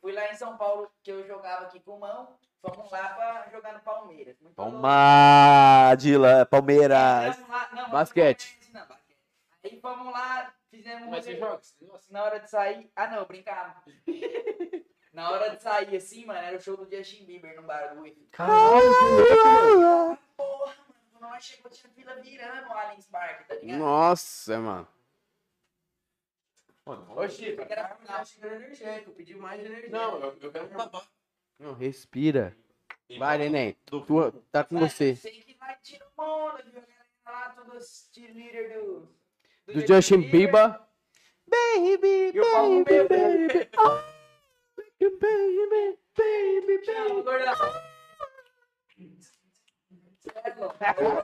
fui 0.00 0.12
lá 0.12 0.30
em 0.30 0.34
São 0.34 0.56
Paulo, 0.56 0.90
que 1.02 1.10
eu 1.10 1.26
jogava 1.26 1.66
aqui 1.66 1.80
com 1.80 1.96
o 1.96 2.00
mão. 2.00 2.36
Fomos 2.60 2.90
lá 2.90 3.08
pra 3.10 3.48
jogar 3.52 3.74
no 3.74 3.80
Palmeiras. 3.80 4.38
Muito 4.40 4.56
louco. 4.58 4.72
Palmadila, 4.72 6.46
Palmeiras. 6.46 7.36
Fomos 7.36 7.50
lá- 7.50 7.70
não, 7.72 7.90
Basquete. 7.90 8.58
Não, 8.72 8.86
basquete. 8.86 9.18
Aí 9.64 9.80
fomos 9.80 10.12
lá, 10.12 10.54
fizemos 10.70 11.08
Mas 11.10 11.24
você 11.24 11.36
joga 11.36 11.60
esse 11.60 11.74
negócio? 11.82 12.12
Na 12.12 12.22
hora 12.24 12.40
de 12.40 12.48
sair. 12.50 12.90
Ah, 12.96 13.06
não, 13.08 13.18
eu 13.18 13.26
brincava. 13.26 13.82
Na 15.12 15.30
hora 15.30 15.54
de 15.54 15.62
sair, 15.62 15.94
assim, 15.96 16.24
mano, 16.26 16.40
era 16.40 16.56
o 16.56 16.60
show 16.60 16.76
do 16.76 16.90
Justin 16.90 17.24
Bieber 17.24 17.54
no 17.54 17.62
bagulho. 17.62 18.16
Porra, 20.36 20.74
mano, 20.88 20.94
quando 21.12 21.22
nós 21.30 21.44
chegou, 21.44 21.70
tinha 21.70 21.92
fila 21.92 22.16
virando 22.16 22.68
o 22.68 22.72
Allianz 22.72 23.06
Parque, 23.06 23.44
tá 23.44 23.54
ligado? 23.54 23.78
Nossa, 23.78 24.58
mano. 24.58 24.88
Mano, 26.86 27.06
Ô, 27.18 27.28
Chico, 27.28 27.56
Porque 27.56 27.72
era 27.72 27.96
final. 27.96 28.22
energético. 28.42 29.12
Pedi 29.12 29.34
mais 29.34 29.64
energia. 29.64 29.88
Não, 29.90 30.20
eu, 30.20 30.36
eu 30.40 30.52
quero 30.52 30.66
um 30.66 30.68
tabaco. 30.68 31.06
Não, 31.58 31.72
respira. 31.74 32.54
Vai, 33.18 33.38
neném. 33.38 33.76
do- 33.86 34.00
Tua, 34.02 34.32
tá 34.52 34.64
com 34.64 34.78
você. 34.78 35.16
Sei 35.16 35.40
que 35.40 35.54
tiramos 35.82 36.12
uma 36.16 36.52
onda, 36.52 36.62
viu? 36.62 36.82
Lá, 37.26 37.50
todos 37.50 38.10
cheerleader 38.12 38.78
do... 38.78 39.08
Do 39.72 39.86
Justin 39.86 40.20
Bieber. 40.30 40.78
E 41.52 42.40
o 42.40 42.50
Paulo 42.52 42.84
Baby, 42.84 43.08
Bieber. 43.08 43.48
baby. 43.48 43.70
Oh, 43.78 44.00
baby, 45.00 45.98
baby, 46.16 46.78
baby. 46.86 47.22
gordão. 47.22 47.54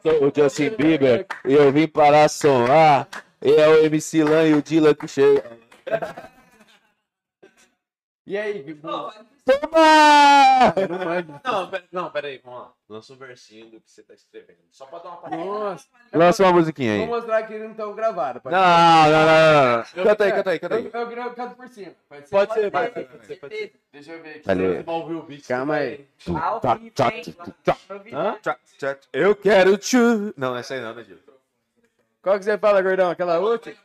Sou 0.03 0.29
o 0.29 0.33
Justin 0.35 0.71
Bieber 0.71 1.27
e 1.45 1.53
eu 1.53 1.73
vim 1.73 1.87
para 1.89 2.29
sonar. 2.29 3.09
E 3.43 3.53
é 3.53 3.69
o 3.69 3.85
MC 3.85 4.23
Lan 4.23 4.49
e 4.49 4.55
o 4.55 4.63
Dylan 4.63 4.95
que 4.95 5.09
chega. 5.09 5.59
E 8.27 8.37
aí, 8.37 8.63
Bibu? 8.63 8.83
Toma! 8.83 10.75
Eu 10.77 10.89
não 10.89 10.99
pera, 11.71 11.85
não, 11.91 12.11
pera 12.11 12.29
aí, 12.29 12.41
vamos 12.45 12.61
lá. 12.61 12.73
Lança 12.89 13.13
um 13.13 13.17
versinho 13.17 13.67
do 13.71 13.81
que 13.81 13.91
você 13.91 14.03
tá 14.03 14.15
escrevendo. 14.15 14.59
Só 14.71 14.85
pra 14.87 14.99
dar 15.01 15.09
uma 15.09 15.17
palhinha. 15.17 15.45
Nossa. 15.45 15.87
Lança 16.13 16.43
uma 16.45 16.53
musiquinha 16.53 16.95
Vou 16.99 17.03
aí. 17.05 17.09
mostrar 17.11 17.43
que 17.45 17.53
eles 17.55 17.65
não 17.65 17.71
estão 17.73 17.95
gravados. 17.95 18.43
Não, 18.45 18.53
não, 18.53 19.11
não, 19.11 19.27
não, 19.27 19.77
não. 19.79 20.05
Canta 20.05 20.25
aí, 20.25 20.33
canta 20.33 20.51
aí, 20.51 20.59
canta 20.61 20.75
Eu, 20.75 20.79
aí. 20.79 20.91
eu, 20.93 21.23
eu 21.25 21.35
canto 21.35 21.57
por 21.57 21.69
cima. 21.69 21.93
Pode 22.09 22.29
ser? 22.29 22.31
Pode 22.31 22.53
ser, 22.53 22.71
vai. 22.71 22.85
Certeza, 22.85 23.09
Pode 23.09 23.27
ser, 23.27 23.37
pode 23.37 23.57
certeza. 23.57 23.81
Deixa 23.93 24.13
eu 24.13 24.23
ver 24.23 24.31
aqui. 24.31 24.47
Valeu. 24.47 24.85
Vai 24.85 24.95
ouvir 24.95 25.15
o 25.15 25.23
beat. 25.23 25.49
Calma 25.49 25.75
aí. 25.77 26.07
Eu 29.13 29.35
quero 29.35 29.79
tchu. 29.79 30.33
Não, 30.37 30.57
essa 30.57 30.75
aí 30.75 30.81
não, 30.81 30.95
né, 30.95 31.03
Gil? 31.03 31.19
Qual 32.23 32.39
que 32.39 32.45
você 32.45 32.59
fala, 32.59 32.83
gordão? 32.83 33.11
Aquela 33.11 33.39
última? 33.39 33.77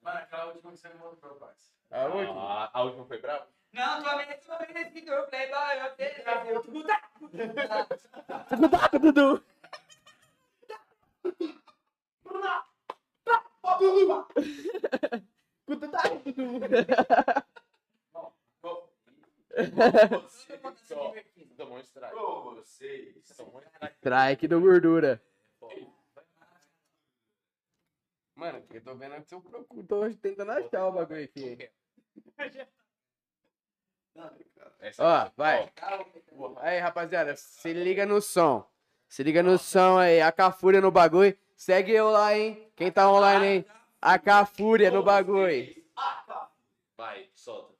Mano, 0.00 0.18
aquela 0.18 0.46
última 0.46 0.72
que 0.72 0.78
você 0.78 0.88
me 0.88 0.94
mostrou, 0.94 1.34
parça. 1.36 1.72
A 1.90 2.04
última? 2.06 2.70
A 2.72 2.82
última 2.82 3.04
foi 3.06 3.20
brava? 3.20 3.46
Não, 3.72 4.02
tua 4.02 4.24
tua 4.36 4.58
vez, 4.58 4.92
fica 4.92 5.22
playboy, 5.26 5.78
eu 5.80 5.90
tenho, 5.96 6.48
eu 6.48 6.60
escuta. 6.60 7.00
Dudu. 9.00 9.44
Tomou 21.56 21.78
um 21.78 21.80
strike. 21.80 22.14
vocês. 22.14 23.36
Tomou 23.36 23.60
um. 23.60 23.86
Strike 23.86 24.48
do 24.48 24.60
gordura. 24.60 25.22
Mano, 28.36 28.64
eu 28.70 28.82
tô 28.82 28.94
vendo 28.96 29.22
que 29.24 29.34
eu 29.34 29.40
procuro. 29.40 29.86
Tô 29.86 30.10
tentando 30.14 30.50
achar 30.50 30.86
o 30.86 30.92
bagulho 30.92 31.24
aqui. 31.24 31.70
Ó, 34.98 35.30
vai. 35.36 35.72
Aí, 36.58 36.78
rapaziada, 36.78 37.36
se 37.36 37.72
liga 37.72 38.04
no 38.04 38.20
som. 38.20 38.68
Se 39.08 39.22
liga 39.22 39.42
no 39.42 39.56
som 39.56 39.98
aí. 39.98 40.20
A 40.20 40.32
Cafúria 40.32 40.80
no 40.80 40.90
bagulho. 40.90 41.36
Segue 41.56 41.92
eu 41.92 42.10
lá, 42.10 42.36
hein? 42.36 42.70
Quem 42.74 42.90
tá 42.90 43.10
online, 43.10 43.46
hein? 43.46 43.64
A 44.00 44.18
Cafúria 44.18 44.90
no 44.90 45.02
bagulho. 45.02 45.74
Vai, 46.96 47.28
solta. 47.34 47.74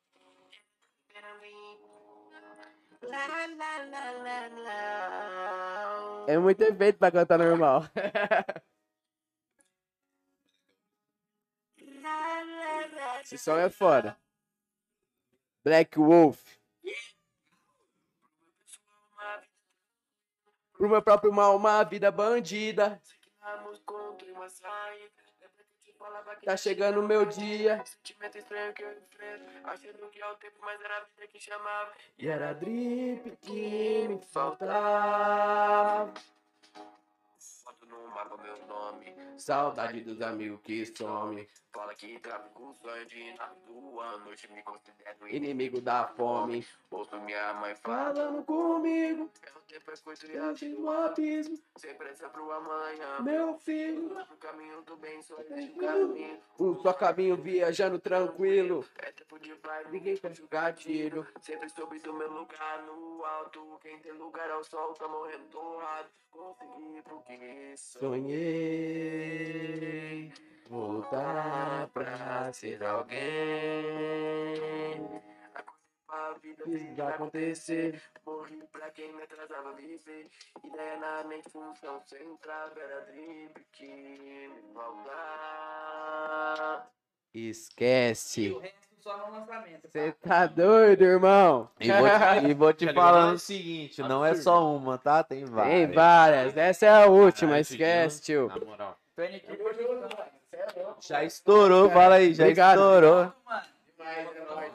É 6.27 6.39
muito 6.39 6.63
efeito 6.63 6.99
pra 6.99 7.11
cantar 7.11 7.39
normal. 7.39 7.85
Esse 13.23 13.39
som 13.39 13.57
é 13.57 13.71
foda. 13.71 14.17
Black 15.65 15.99
Wolf. 15.99 16.41
Pro 20.73 20.89
meu 20.89 21.01
próprio 21.03 21.33
mal, 21.33 21.57
uma 21.57 21.83
vida 21.85 22.11
bandida. 22.11 23.01
Tá 26.45 26.57
chegando 26.57 27.01
o 27.01 27.03
meu 27.03 27.25
dia. 27.25 27.83
Sentimento 27.87 28.37
estranho 28.37 28.75
que 28.75 28.83
eu 28.83 28.93
enfrento, 28.93 29.45
achando 29.65 30.11
que 30.11 30.21
é 30.21 30.31
o 30.31 30.35
tempo, 30.35 30.59
mas 30.61 30.79
era 30.81 30.99
a 30.99 31.05
vida 31.05 31.27
que 31.29 31.41
chamava. 31.41 31.93
E 32.19 32.29
era 32.29 32.53
drip 32.53 33.37
que 33.41 34.09
me 34.09 34.21
faltava. 34.27 36.13
No 37.95 38.09
mapa 38.11 38.37
meu 38.37 38.67
nome, 38.67 39.15
Saudade 39.37 40.01
dos 40.01 40.21
amigos 40.23 40.61
que 40.63 40.85
some. 40.87 41.47
fala 41.73 41.95
que 41.95 42.19
trago 42.21 42.49
com 42.51 42.71
o 42.71 42.75
sonho 42.75 43.05
de 43.07 43.19
ir 43.19 43.35
na 43.37 43.47
rua, 43.67 44.19
noite 44.19 44.51
me 44.53 44.63
considero 44.63 45.29
Inimigo 45.29 45.81
da 45.81 46.07
fome. 46.09 46.67
Ouço 46.91 47.17
minha 47.21 47.53
mãe 47.55 47.75
Falando 47.77 48.45
comigo. 48.45 49.31
é 49.43 49.51
o 49.59 49.61
tempo 49.63 49.91
é 49.91 50.13
e 50.13 50.17
tive 50.17 50.39
rápido, 50.39 50.81
um 50.83 50.91
abismo. 50.91 51.59
sem 51.77 51.95
pressa 51.95 52.29
pro 52.29 52.51
amanhã. 52.53 53.21
Meu 53.21 53.59
filho. 53.59 54.09
No 54.15 54.37
caminho 54.37 54.83
do 54.83 54.97
bem, 54.97 55.21
só 55.23 55.37
existe 55.41 55.73
um 55.73 55.79
caminho. 55.79 56.41
Um 56.61 56.75
só 56.81 56.93
caminho 56.93 57.37
viajando 57.37 57.99
tranquilo. 57.99 58.85
É 58.99 59.11
tempo 59.13 59.39
de 59.39 59.55
paz, 59.57 59.91
Ninguém 59.91 60.17
quer 60.17 60.35
jogar 60.35 60.73
tiro. 60.75 61.27
Sempre 61.41 61.69
soube 61.71 61.99
do 62.01 62.13
meu 62.15 62.31
lugar 62.31 62.83
no 62.83 63.25
alto. 63.25 63.79
Quem 63.83 63.99
tem 63.99 64.13
lugar 64.13 64.51
ao 64.51 64.63
sol 64.63 64.95
tá 64.95 65.09
morrendo 65.09 65.45
torrado. 65.51 66.09
Consegui 66.31 67.01
porque 67.03 67.77
Sonhei 67.85 69.45
voltar 70.69 71.87
pra 71.89 72.53
ser 72.53 72.83
alguém. 72.83 73.19
a 76.09 76.33
vida 76.43 76.65
Isso 76.67 76.79
fez 76.79 76.99
acontecer. 76.99 78.03
Morri 78.27 78.67
pra 78.73 78.91
quem 78.91 79.15
me 79.15 79.23
atrasava 79.23 79.75
viver. 79.75 80.29
Ideia 80.65 80.97
na 80.99 81.25
mente, 81.25 81.51
função 81.51 82.01
central. 82.01 82.73
Era 82.77 83.03
drip 83.03 83.65
que 83.73 83.87
me 83.87 84.51
faltava. 84.73 86.25
Esquece. 87.33 88.57
Só 89.05 89.19
no 89.19 89.39
lançamento. 89.39 89.87
Você 89.87 90.13
tá 90.13 90.47
doido, 90.47 91.05
irmão? 91.05 91.69
E 91.79 91.93
vou 91.93 92.09
te, 92.09 92.47
e 92.49 92.55
vou 92.55 92.73
te 92.73 92.87
Tá 92.87 92.95
falando 92.95 93.35
o 93.35 93.39
seguinte, 93.39 94.01
não 94.03 94.25
é 94.25 94.35
só 94.35 94.75
uma, 94.75 94.97
tá? 94.97 95.23
Tem 95.23 95.45
Tem 95.45 95.47
várias. 95.55 95.95
várias. 95.95 96.57
Essa 96.57 96.87
é 96.87 96.89
a 97.05 97.07
última. 97.07 97.51
Caralho, 97.51 97.61
Esquece, 97.63 98.23
tio. 98.23 98.49
Na 98.49 98.65
moral. 98.65 98.99
Já 101.07 101.23
estourou, 101.23 101.91
fala 101.91 102.15
aí, 102.15 102.33
já 102.33 102.45
Obrigado. 102.45 102.79
estourou. 102.79 103.33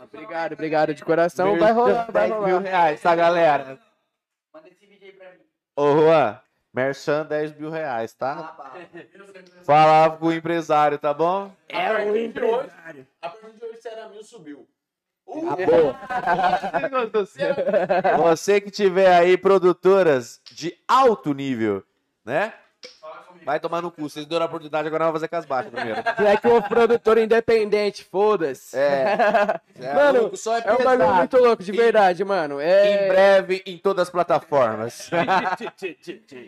Obrigado, 0.04 0.54
obrigado 0.54 0.94
de 0.94 1.04
coração. 1.04 1.58
Vai 1.58 1.72
rolar, 1.72 2.12
vai 2.12 2.30
10 2.30 2.42
mil 2.44 2.58
rolar. 2.58 2.60
reais, 2.62 3.02
tá, 3.02 3.16
galera? 3.16 3.80
manda 4.54 4.68
esse 4.70 4.86
vídeo 4.86 5.08
aí 5.08 5.12
pra 5.12 5.32
mim. 5.32 5.40
Ô, 5.76 5.92
Juan, 6.02 6.40
Merchan 6.80 7.26
10 7.26 7.58
mil 7.58 7.70
reais, 7.70 8.14
tá? 8.14 8.40
Ah, 8.40 8.44
pá. 8.54 8.74
Fala 9.64 10.16
com 10.18 10.28
o 10.28 10.34
empresário, 10.34 10.98
tá 10.98 11.14
bom? 11.14 11.52
É 11.68 11.92
o 12.06 12.16
empresário. 12.16 13.06
A 13.22 13.30
partir 13.30 13.58
de 13.58 13.66
hoje, 13.66 13.82
se 13.82 13.90
era 13.90 14.08
mil, 14.08 14.24
subiu. 14.24 14.66
Acabou. 15.28 15.94
Você 18.24 18.62
que 18.62 18.72
tiver 18.72 19.14
aí 19.14 19.38
produtoras 19.38 20.42
de 20.52 20.76
alto 20.88 21.34
nível, 21.34 21.84
né? 22.24 22.54
Vai 23.50 23.60
tomar 23.60 23.82
no 23.82 23.90
cu. 23.90 24.04
Vocês 24.04 24.28
deram 24.28 24.44
a 24.44 24.46
oportunidade, 24.46 24.88
agora 24.88 25.06
nós 25.06 25.12
vamos 25.12 25.22
fazer 25.22 25.28
com 25.28 25.36
as 25.38 25.46
baixas 25.46 25.72
primeiro. 25.74 26.00
É 26.00 26.38
que 26.38 26.48
o 26.48 26.62
produtor 26.62 27.18
independente, 27.18 28.04
foda-se. 28.04 28.78
É. 28.78 29.60
É, 29.80 29.94
Mano, 29.94 30.22
louco, 30.24 30.36
só 30.36 30.58
é, 30.58 30.64
É 30.66 30.74
um 30.74 30.84
bagulho 30.84 31.14
muito 31.14 31.38
louco, 31.38 31.64
de 31.64 31.72
verdade, 31.72 32.26
mano. 32.26 32.60
É... 32.60 33.06
Em 33.06 33.08
breve, 33.08 33.64
em 33.66 33.78
todas 33.78 34.04
as 34.04 34.10
plataformas. 34.10 35.10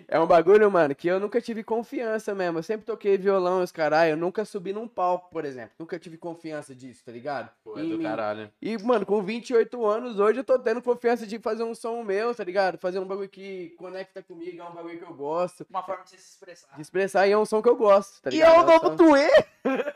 É 0.07 0.19
um 0.19 0.27
bagulho, 0.27 0.69
mano, 0.69 0.93
que 0.93 1.07
eu 1.07 1.17
nunca 1.17 1.39
tive 1.39 1.63
confiança 1.63 2.35
mesmo. 2.35 2.59
Eu 2.59 2.63
sempre 2.63 2.85
toquei 2.85 3.17
violão 3.17 3.61
e 3.61 3.63
os 3.63 3.71
caralho. 3.71 4.11
Eu 4.11 4.17
nunca 4.17 4.43
subi 4.43 4.73
num 4.73 4.85
palco, 4.87 5.29
por 5.31 5.45
exemplo. 5.45 5.71
Nunca 5.79 5.97
tive 5.97 6.17
confiança 6.17 6.75
disso, 6.75 7.03
tá 7.05 7.11
ligado? 7.11 7.49
Pô, 7.63 7.79
é 7.79 7.83
do 7.83 7.97
mim. 7.97 8.03
caralho. 8.03 8.51
E, 8.61 8.77
mano, 8.79 9.05
com 9.05 9.21
28 9.21 9.85
anos, 9.85 10.19
hoje 10.19 10.39
eu 10.39 10.43
tô 10.43 10.59
tendo 10.59 10.81
confiança 10.81 11.25
de 11.25 11.39
fazer 11.39 11.63
um 11.63 11.73
som 11.73 12.03
meu, 12.03 12.35
tá 12.35 12.43
ligado? 12.43 12.77
Fazer 12.77 12.99
um 12.99 13.05
bagulho 13.05 13.29
que 13.29 13.69
conecta 13.77 14.21
comigo, 14.21 14.61
é 14.61 14.65
um 14.65 14.73
bagulho 14.73 14.97
que 14.97 15.05
eu 15.05 15.13
gosto. 15.13 15.65
Uma 15.69 15.83
forma 15.83 16.03
de 16.03 16.09
você 16.09 16.17
se 16.17 16.31
expressar. 16.33 16.75
De 16.75 16.81
expressar 16.91 17.25
e 17.27 17.31
é 17.31 17.37
um 17.37 17.45
som 17.45 17.61
que 17.61 17.69
eu 17.69 17.75
gosto, 17.77 18.21
tá 18.21 18.29
E 18.33 18.41
é 18.41 18.49
o 18.51 18.61
um 18.61 18.65
novo 18.65 18.87
som- 18.89 18.95
Tuê. 18.97 19.29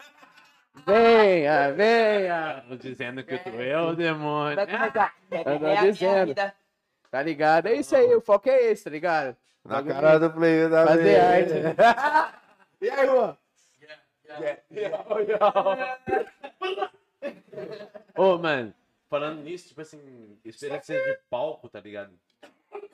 Venha, 0.85 1.71
venha! 1.73 2.63
Tô 2.67 2.75
dizendo 2.75 3.23
que 3.23 3.37
tu 3.39 3.49
é 3.49 3.79
o 3.81 3.95
demônio. 3.95 4.55
Vai 4.55 4.67
começar. 4.67 5.15
É, 5.31 5.37
é 5.37 5.55
a 5.55 5.59
minha 5.59 5.81
dizendo. 5.91 6.27
vida. 6.27 6.53
Tá 7.09 7.21
ligado? 7.23 7.67
É 7.67 7.73
isso 7.75 7.95
aí, 7.95 8.13
o 8.13 8.19
foco 8.21 8.49
é 8.49 8.61
esse, 8.71 8.83
tá 8.83 8.89
ligado? 8.89 9.35
Na 9.63 9.81
cara 9.81 10.19
do 10.19 10.29
player 10.31 10.69
da 10.69 10.85
Fazer 10.85 11.03
vez. 11.03 11.51
arte. 11.51 12.35
E 12.81 12.89
aí, 12.89 13.05
Juan? 13.07 13.37
Ô, 18.15 18.37
mano, 18.37 18.73
falando 19.09 19.41
nisso, 19.41 19.69
tipo 19.69 19.81
assim, 19.81 20.37
experiência 20.43 21.01
de 21.01 21.19
palco, 21.29 21.67
tá 21.69 21.79
ligado? 21.79 22.11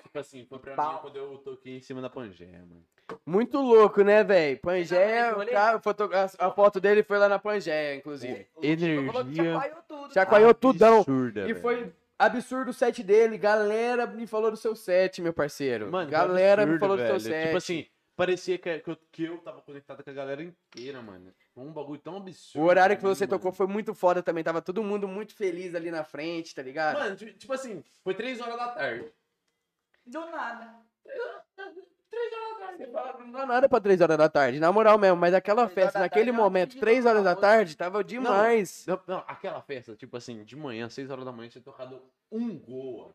Tipo 0.03 0.19
assim, 0.19 0.45
foi 0.45 0.59
pra 0.59 0.71
mim 0.71 0.75
Palco. 0.77 1.01
quando 1.01 1.15
eu 1.17 1.37
toquei 1.39 1.77
em 1.77 1.81
cima 1.81 2.01
da 2.01 2.09
Pangeia, 2.09 2.59
mano. 2.59 2.83
Muito 3.25 3.59
louco, 3.59 4.01
né, 4.03 4.23
velho? 4.23 4.59
Pangeia, 4.59 5.31
Não, 5.31 5.39
o 5.43 5.47
cara, 5.49 5.79
foto- 5.79 6.09
a, 6.13 6.47
a 6.47 6.51
foto 6.51 6.79
dele 6.79 7.03
foi 7.03 7.17
lá 7.17 7.27
na 7.29 7.39
Pangeia, 7.39 7.95
inclusive. 7.95 8.47
Energia 8.61 9.11
Chacoalhou 9.11 9.83
tudo. 9.87 10.13
Chacoalhou 10.13 10.53
tudão. 10.53 10.97
absurda, 10.99 11.41
E 11.41 11.53
velho. 11.53 11.59
foi 11.61 11.93
absurdo 12.17 12.71
o 12.71 12.73
set 12.73 13.03
dele. 13.03 13.37
Galera 13.37 14.05
me 14.05 14.25
falou 14.27 14.51
do 14.51 14.57
seu 14.57 14.75
set, 14.75 15.21
meu 15.21 15.33
parceiro. 15.33 15.91
Mano, 15.91 16.09
galera 16.09 16.65
me 16.65 16.73
absurdo, 16.73 16.79
falou 16.79 16.97
do 16.97 17.03
seu 17.03 17.19
velho. 17.19 17.21
set. 17.21 17.45
Tipo 17.45 17.57
assim, 17.57 17.85
parecia 18.15 18.57
que, 18.57 18.79
que, 18.79 18.89
eu, 18.91 18.97
que 19.11 19.23
eu 19.23 19.37
tava 19.39 19.61
conectado 19.61 20.03
com 20.03 20.09
a 20.09 20.13
galera 20.13 20.43
inteira, 20.43 21.01
mano. 21.01 21.33
Foi 21.53 21.63
um 21.65 21.73
bagulho 21.73 21.99
tão 21.99 22.17
absurdo. 22.17 22.63
o 22.63 22.67
horário 22.67 22.95
que 22.95 23.03
você 23.03 23.25
mano. 23.25 23.37
tocou 23.37 23.51
foi 23.51 23.67
muito 23.67 23.93
foda 23.93 24.23
também. 24.23 24.43
Tava 24.43 24.61
todo 24.61 24.83
mundo 24.83 25.07
muito 25.07 25.35
feliz 25.35 25.75
ali 25.75 25.91
na 25.91 26.03
frente, 26.03 26.55
tá 26.55 26.61
ligado? 26.61 26.97
Mano, 26.97 27.15
ti- 27.15 27.33
tipo 27.33 27.51
assim, 27.53 27.83
foi 28.03 28.13
3 28.13 28.39
horas 28.39 28.55
da 28.57 28.67
tarde. 28.69 29.11
Do 30.05 30.19
nada. 30.31 30.75
Não 33.19 33.31
dá 33.31 33.45
nada 33.45 33.69
pra 33.69 33.79
3 33.79 34.01
horas 34.01 34.17
da 34.17 34.27
tarde, 34.29 34.59
na 34.59 34.71
moral 34.71 34.97
mesmo. 34.97 35.17
Mas 35.17 35.33
aquela 35.33 35.63
Três 35.67 35.77
horas 35.77 35.83
festa, 35.85 35.99
da 35.99 36.05
naquele 36.05 36.25
tarde, 36.25 36.37
não, 36.37 36.43
momento, 36.43 36.79
3 36.79 37.05
horas 37.05 37.23
da 37.23 37.35
tarde, 37.35 37.77
tava 37.77 38.03
demais. 38.03 38.85
Não, 38.87 38.99
não, 39.07 39.23
aquela 39.27 39.61
festa, 39.61 39.95
tipo 39.95 40.17
assim, 40.17 40.43
de 40.43 40.55
manhã, 40.55 40.89
6 40.89 41.09
horas 41.09 41.25
da 41.25 41.31
manhã, 41.31 41.49
tinha 41.49 41.63
tocado 41.63 42.01
um 42.31 42.57
goa. 42.57 43.13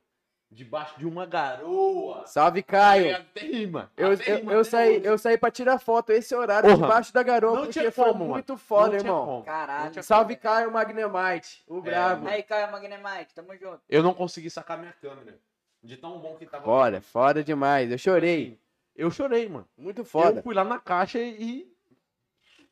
Debaixo 0.49 0.97
de 0.97 1.05
uma 1.05 1.27
garoa. 1.27 2.25
Salve, 2.27 2.63
Caio. 2.63 3.17
Rima. 3.35 3.91
Eu, 3.97 4.13
eu, 4.13 4.51
eu 4.53 4.65
saí, 4.65 5.05
eu 5.05 5.19
saí 5.19 5.37
pra 5.37 5.51
tirar 5.51 5.77
foto 5.81 6.11
esse 6.13 6.33
horário 6.37 6.71
Porra. 6.71 6.83
debaixo 6.83 7.13
da 7.13 7.23
garoa, 7.25 7.57
Não 7.57 7.65
porque 7.65 7.91
foi 7.91 8.05
como, 8.05 8.19
mano. 8.21 8.31
muito 8.31 8.57
foda, 8.57 8.91
Não 8.93 8.97
irmão. 8.99 9.27
como. 9.27 9.43
Caralho. 9.45 10.03
Salve, 10.05 10.37
Caio 10.37 10.71
Magnemite, 10.71 11.65
o 11.67 11.79
É, 11.79 11.81
brabo. 11.81 12.29
Aí, 12.29 12.45
Caio 12.45 12.71
Magnemite, 12.71 13.35
tamo 13.35 13.57
junto. 13.57 13.81
Eu 13.89 14.05
não 14.05 14.15
consegui 14.15 14.49
sacar 14.49 14.79
minha 14.79 14.93
câmera. 14.93 15.37
De 15.83 15.97
tão 15.97 16.17
bom 16.21 16.37
que 16.37 16.47
tava. 16.47 16.65
Foda, 16.65 17.01
foda 17.01 17.43
demais. 17.43 17.91
Eu 17.91 17.99
chorei. 17.99 18.57
Eu 18.97 19.11
chorei, 19.11 19.49
mano. 19.49 19.69
Muito 19.77 20.01
Eu 20.01 20.05
foda. 20.05 20.43
fui 20.43 20.55
lá 20.55 20.65
na 20.65 20.79
caixa 20.81 21.19
e. 21.21 21.71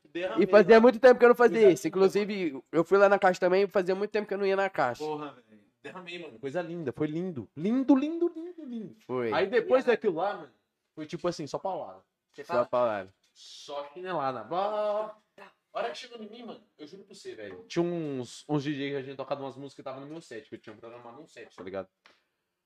derramei 0.05 0.45
E 0.45 0.49
fazia 0.49 0.75
lá. 0.75 0.81
muito 0.81 0.99
tempo 0.99 1.19
que 1.19 1.25
eu 1.25 1.29
não 1.29 1.35
fazia 1.35 1.59
Coisa 1.61 1.73
isso. 1.73 1.87
Inclusive, 1.87 2.63
eu 2.71 2.83
fui 2.83 2.97
lá 2.97 3.07
na 3.07 3.19
caixa 3.19 3.39
também 3.39 3.63
e 3.63 3.67
fazia 3.67 3.93
muito 3.95 4.11
tempo 4.11 4.27
que 4.27 4.33
eu 4.33 4.37
não 4.37 4.45
ia 4.45 4.55
na 4.55 4.69
caixa. 4.69 5.03
Porra, 5.03 5.33
velho. 5.47 5.63
Derramei, 5.83 6.17
mano. 6.19 6.39
Coisa 6.39 6.61
linda. 6.61 6.91
Foi 6.91 7.05
lindo. 7.07 7.47
Lindo, 7.55 7.95
lindo, 7.95 8.31
lindo, 8.35 8.65
lindo. 8.65 8.95
Foi. 9.05 9.31
Aí 9.31 9.45
depois 9.45 9.85
daquilo 9.85 10.15
lá, 10.15 10.35
mano, 10.35 10.51
foi 10.95 11.05
tipo 11.05 11.27
assim, 11.27 11.45
só 11.45 11.59
paulada. 11.59 12.01
Você 12.33 12.43
Só 12.43 12.53
fala? 12.53 12.65
palavra. 12.65 13.13
Só 13.33 13.87
chinelada. 13.93 14.43
Bah. 14.43 15.15
A 15.73 15.79
hora 15.79 15.91
que 15.91 15.97
chegou 15.97 16.17
em 16.17 16.29
mim, 16.29 16.43
mano, 16.43 16.63
eu 16.77 16.87
juro 16.87 17.03
pra 17.03 17.13
você, 17.13 17.35
velho. 17.35 17.65
Tinha 17.67 17.83
uns, 17.83 18.45
uns 18.47 18.63
DJ 18.63 18.91
que 18.91 18.95
a 18.95 19.01
gente 19.01 19.17
tocado 19.17 19.43
umas 19.43 19.57
músicas 19.57 19.75
que 19.75 19.83
tava 19.83 19.99
no 19.99 20.07
meu 20.07 20.21
set, 20.21 20.47
que 20.47 20.55
eu 20.55 20.59
tinha 20.59 20.73
programado 20.75 21.21
um 21.21 21.27
set, 21.27 21.53
tá 21.53 21.61
ligado? 21.63 21.89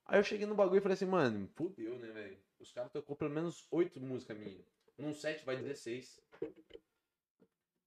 Aí 0.06 0.20
eu 0.20 0.24
cheguei 0.24 0.46
no 0.46 0.54
bagulho 0.54 0.78
e 0.78 0.82
falei 0.82 0.94
assim, 0.94 1.08
mano, 1.08 1.50
fudeu, 1.56 1.98
né, 1.98 2.08
velho? 2.10 2.38
Os 2.60 2.72
caras 2.72 2.92
tocou 2.92 3.16
pelo 3.16 3.32
menos 3.32 3.66
oito 3.72 4.00
músicas 4.02 4.38
minhas. 4.38 4.66
Num 4.98 5.14
set 5.14 5.46
vai 5.46 5.56
16. 5.56 6.22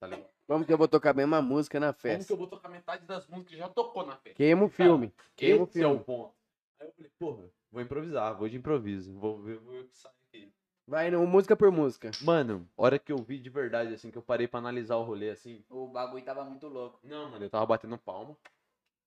Tá 0.00 0.06
ligado? 0.06 0.28
Como 0.46 0.64
que 0.64 0.72
eu 0.72 0.78
vou 0.78 0.88
tocar 0.88 1.10
a 1.10 1.14
mesma 1.14 1.40
música 1.40 1.78
na 1.78 1.92
Como 1.92 1.96
que 1.96 2.02
festa? 2.02 2.32
eu 2.32 2.36
vou 2.36 2.46
tocar 2.48 2.68
metade 2.68 3.06
das 3.06 3.26
músicas 3.28 3.52
que 3.52 3.56
já 3.58 3.68
tocou 3.68 4.04
na 4.04 4.16
festa? 4.16 4.36
Queima 4.36 4.64
o 4.64 4.68
filme. 4.68 5.12
Queima 5.36 5.60
o 5.60 5.64
Esse 5.64 5.80
é 5.82 5.86
o 5.86 5.90
filme. 5.90 6.04
ponto. 6.04 6.34
Aí 6.80 6.88
eu 6.88 6.92
falei, 6.92 7.10
porra, 7.18 7.44
vou 7.70 7.82
improvisar, 7.82 8.36
vou 8.36 8.48
de 8.48 8.56
improviso. 8.56 9.12
Vou 9.14 9.40
ver 9.40 9.58
vou 9.58 9.72
ver 9.74 9.80
o 9.82 9.88
que 9.88 9.96
sai 9.96 10.12
aqui. 10.28 10.52
Vai, 10.86 11.10
não, 11.10 11.24
música 11.26 11.54
por 11.56 11.70
música. 11.70 12.10
Mano, 12.22 12.68
hora 12.76 12.98
que 12.98 13.12
eu 13.12 13.18
vi 13.18 13.38
de 13.38 13.48
verdade, 13.48 13.94
assim, 13.94 14.10
que 14.10 14.18
eu 14.18 14.22
parei 14.22 14.48
pra 14.48 14.58
analisar 14.58 14.96
o 14.96 15.04
rolê, 15.04 15.30
assim. 15.30 15.64
O 15.70 15.86
bagulho 15.86 16.24
tava 16.24 16.44
muito 16.44 16.66
louco. 16.66 16.98
Não, 17.04 17.30
mano, 17.30 17.44
eu 17.44 17.50
tava 17.50 17.64
batendo 17.64 17.96
palma. 17.96 18.36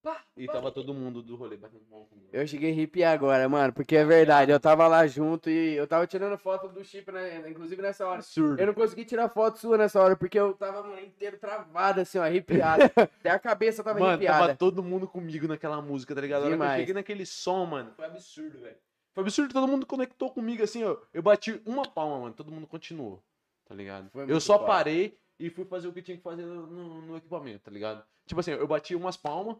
Pá, 0.05 0.21
E 0.38 0.45
tava 0.47 0.71
todo 0.71 0.93
mundo 0.93 1.23
do 1.23 1.35
rolê 1.35 1.57
batendo 1.57 1.83
palma 1.89 2.05
comigo. 2.05 2.29
Eu 2.31 2.45
cheguei 2.45 2.69
a 2.69 2.73
arrepiar 2.73 3.11
agora, 3.11 3.49
mano, 3.49 3.73
porque 3.73 3.95
é 3.95 4.05
verdade. 4.05 4.51
Eu 4.51 4.59
tava 4.59 4.88
lá 4.88 5.07
junto 5.07 5.49
e 5.49 5.73
eu 5.73 5.88
tava 5.88 6.05
tirando 6.05 6.38
foto 6.38 6.67
do 6.67 6.83
chip, 6.83 7.11
né, 7.11 7.49
inclusive 7.49 7.81
nessa 7.81 8.05
hora. 8.05 8.19
Absurdo. 8.19 8.61
Eu 8.61 8.67
não 8.67 8.73
consegui 8.75 9.03
tirar 9.03 9.29
foto 9.29 9.57
sua 9.57 9.79
nessa 9.79 9.99
hora, 9.99 10.15
porque 10.15 10.38
eu 10.39 10.53
tava 10.53 10.83
mano, 10.83 10.99
inteiro 10.99 11.39
travado, 11.39 12.01
assim, 12.01 12.19
ó, 12.19 12.21
arrepiado. 12.23 12.83
Até 13.19 13.31
a 13.31 13.39
cabeça 13.39 13.83
tava 13.83 13.97
Mano, 13.99 14.11
arrepiada. 14.11 14.39
tava 14.45 14.55
todo 14.55 14.83
mundo 14.83 15.07
comigo 15.07 15.47
naquela 15.47 15.81
música, 15.81 16.13
tá 16.13 16.21
ligado? 16.21 16.43
A 16.43 16.45
hora 16.45 16.55
que 16.57 16.63
eu 16.63 16.69
cheguei 16.77 16.93
naquele 16.93 17.25
som, 17.25 17.65
mano, 17.65 17.91
foi 17.95 18.05
absurdo, 18.05 18.59
velho. 18.59 18.77
Foi 19.11 19.23
absurdo, 19.23 19.53
todo 19.53 19.67
mundo 19.67 19.88
conectou 19.88 20.29
comigo, 20.29 20.61
assim, 20.61 20.83
ó. 20.83 20.97
Eu 21.11 21.23
bati 21.23 21.59
uma 21.65 21.88
palma, 21.88 22.19
mano, 22.19 22.35
todo 22.35 22.51
mundo 22.51 22.67
continuou, 22.67 23.23
tá 23.67 23.73
ligado? 23.73 24.07
Foi 24.11 24.29
Eu 24.31 24.39
só 24.39 24.59
foda. 24.59 24.67
parei 24.67 25.17
e 25.39 25.49
fui 25.49 25.65
fazer 25.65 25.88
o 25.88 25.93
que 25.93 26.03
tinha 26.03 26.15
que 26.15 26.21
fazer 26.23 26.43
no, 26.45 26.67
no- 26.67 27.01
no 27.01 27.17
equipamento, 27.17 27.63
tá 27.63 27.71
ligado? 27.71 28.03
Tipo 28.27 28.39
assim, 28.39 28.51
eu 28.51 28.67
bati 28.67 28.93
umas 28.95 29.17
palmas, 29.17 29.55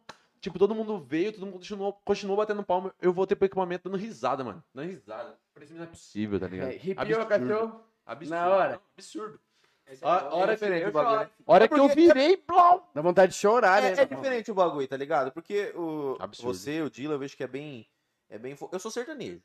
tipo, 0.46 0.60
todo 0.60 0.76
mundo 0.76 1.00
veio, 1.00 1.34
todo 1.34 1.46
mundo 1.46 1.54
continuou, 1.54 1.94
continuou 2.06 2.38
batendo 2.38 2.64
palma, 2.64 2.94
eu 3.02 3.12
voltei 3.12 3.36
pro 3.36 3.46
equipamento 3.48 3.90
dando 3.90 4.00
risada, 4.00 4.44
mano. 4.44 4.64
Dando 4.74 4.88
risada. 4.88 5.38
Parecia 5.54 5.74
que 5.76 5.80
não 5.80 5.88
é 5.88 5.90
possível, 5.90 6.40
tá 6.40 6.48
ligado? 6.48 6.68
É, 6.70 6.76
Arrepiou, 6.76 7.22
Absurdo. 7.22 7.28
cachorro? 7.28 7.84
Absurdo. 8.06 8.30
Na 8.36 8.48
hora. 8.50 8.72
Não, 8.74 8.80
Absurdo. 8.98 9.40
Esse 9.88 10.04
A 10.06 10.08
é 10.08 10.24
hora 10.34 10.48
que- 10.48 10.54
diferente 10.54 10.84
eu 10.84 10.90
o 10.90 10.92
bagulho. 10.92 11.30
A 11.48 11.54
hora 11.54 11.66
É 11.66 11.68
que 11.68 11.80
eu 11.80 11.88
virei, 11.90 12.38
blau! 12.38 12.90
Dá 12.94 13.02
vontade 13.02 13.32
de 13.34 13.38
chorar, 13.38 13.82
né? 13.82 13.90
É, 13.94 14.02
é 14.02 14.06
diferente 14.06 14.50
o 14.52 14.56
bagulho, 14.56 14.88
tá 14.88 14.98
ligado? 14.98 15.32
Porque 15.32 15.72
o, 15.76 16.16
Absurdo. 16.20 16.54
você, 16.58 16.82
o 16.82 16.90
Dila, 16.90 17.14
eu 17.16 17.20
vejo 17.20 17.36
que 17.38 17.44
é 17.44 17.48
bem. 17.48 17.88
É 18.30 18.38
bem. 18.38 18.56
fo- 18.56 18.70
Eu 18.72 18.80
sou 18.80 18.90
sertanejo. 18.92 19.42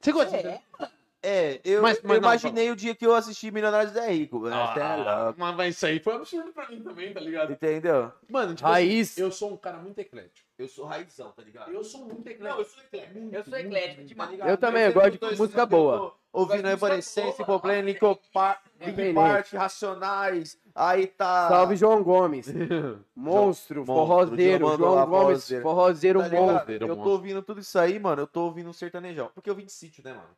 Você 0.00 0.12
gosta 0.12 0.36
É, 0.36 0.42
de 0.42 0.88
É, 1.20 1.60
eu, 1.64 1.82
Mas- 1.82 2.00
mas 2.02 2.04
eu 2.04 2.08
não, 2.08 2.28
imaginei 2.28 2.70
o 2.70 2.76
dia 2.76 2.94
que 2.94 3.04
eu 3.04 3.12
assisti 3.12 3.50
Milionários 3.50 3.96
é 3.96 4.12
Rico. 4.12 4.46
Ah, 4.46 5.24
louco. 5.24 5.40
mas, 5.40 5.56
mas 5.56 5.74
isso 5.74 5.86
aí 5.86 5.98
foi 5.98 6.14
absurdo 6.14 6.52
pra 6.52 6.68
mim 6.68 6.80
também, 6.80 7.12
tá 7.12 7.18
ligado? 7.18 7.52
Entendeu? 7.52 8.12
Mano, 8.30 8.54
tipo 8.54 8.68
Raiz. 8.68 9.12
assim, 9.12 9.20
eu 9.22 9.32
sou 9.32 9.52
um 9.52 9.56
cara 9.56 9.78
muito 9.78 9.98
eclético. 9.98 10.46
Eu 10.56 10.68
sou 10.68 10.86
raizão, 10.86 11.32
tá 11.32 11.42
ligado? 11.42 11.72
Eu 11.72 11.82
sou 11.82 12.04
muito 12.04 12.26
eclético. 12.26 12.44
Não, 12.44 12.58
eu 12.58 12.64
sou 12.64 12.82
eclético. 12.82 13.34
eu 13.34 13.44
sou 13.44 13.58
eclético 13.58 14.04
demais. 14.04 14.38
Eu 14.40 14.56
também, 14.56 14.82
eu 14.84 14.92
gosto 14.92 15.18
de 15.18 15.36
música 15.36 15.66
boa. 15.66 16.14
Ouvindo 16.32 16.56
música 16.56 16.72
Evanescence, 16.72 17.44
boa. 17.44 17.58
Problem, 17.58 17.82
Linkin 17.82 19.14
Park, 19.14 19.52
Racionais, 19.54 20.58
aí 20.74 21.06
tá... 21.06 21.48
Salve 21.48 21.74
João 21.74 22.02
Gomes. 22.02 22.46
Monstro, 23.16 23.84
Monstro, 23.84 23.84
forrozeiro. 23.84 24.66
João 24.76 25.06
Gomes, 25.06 25.48
forrozeiro. 25.62 26.20
Tá 26.20 26.28
monstro. 26.28 26.86
Eu 26.86 26.96
tô 26.96 27.10
ouvindo 27.10 27.42
tudo 27.42 27.60
isso 27.60 27.78
aí, 27.78 27.98
mano, 27.98 28.22
eu 28.22 28.26
tô 28.26 28.42
ouvindo 28.42 28.68
um 28.68 28.72
sertanejão. 28.72 29.30
Porque 29.34 29.50
eu 29.50 29.54
vim 29.54 29.64
de 29.64 29.72
sítio, 29.72 30.04
né, 30.04 30.12
mano? 30.12 30.28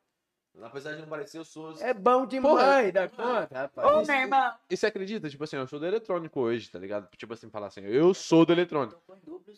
Apesar 0.63 0.93
de 0.95 1.01
não 1.01 1.09
parecer, 1.09 1.39
eu 1.39 1.45
sou... 1.45 1.73
É 1.81 1.95
bom 1.95 2.27
demais 2.27 2.93
da 2.93 3.09
conta, 3.09 3.49
Ô, 3.51 3.59
rapaz. 3.59 4.09
meu 4.09 4.17
irmão. 4.17 4.53
E 4.69 4.77
você 4.77 4.87
acredita? 4.87 5.29
Tipo 5.31 5.45
assim, 5.45 5.57
eu 5.57 5.67
sou 5.67 5.79
do 5.79 5.87
eletrônico 5.87 6.41
hoje, 6.41 6.71
tá 6.71 6.79
ligado? 6.79 7.09
Tipo 7.17 7.33
assim, 7.33 7.49
falar 7.49 7.69
assim, 7.69 7.81
eu 7.85 8.13
sou 8.13 8.45
do 8.45 8.53
eletrônico. 8.53 9.01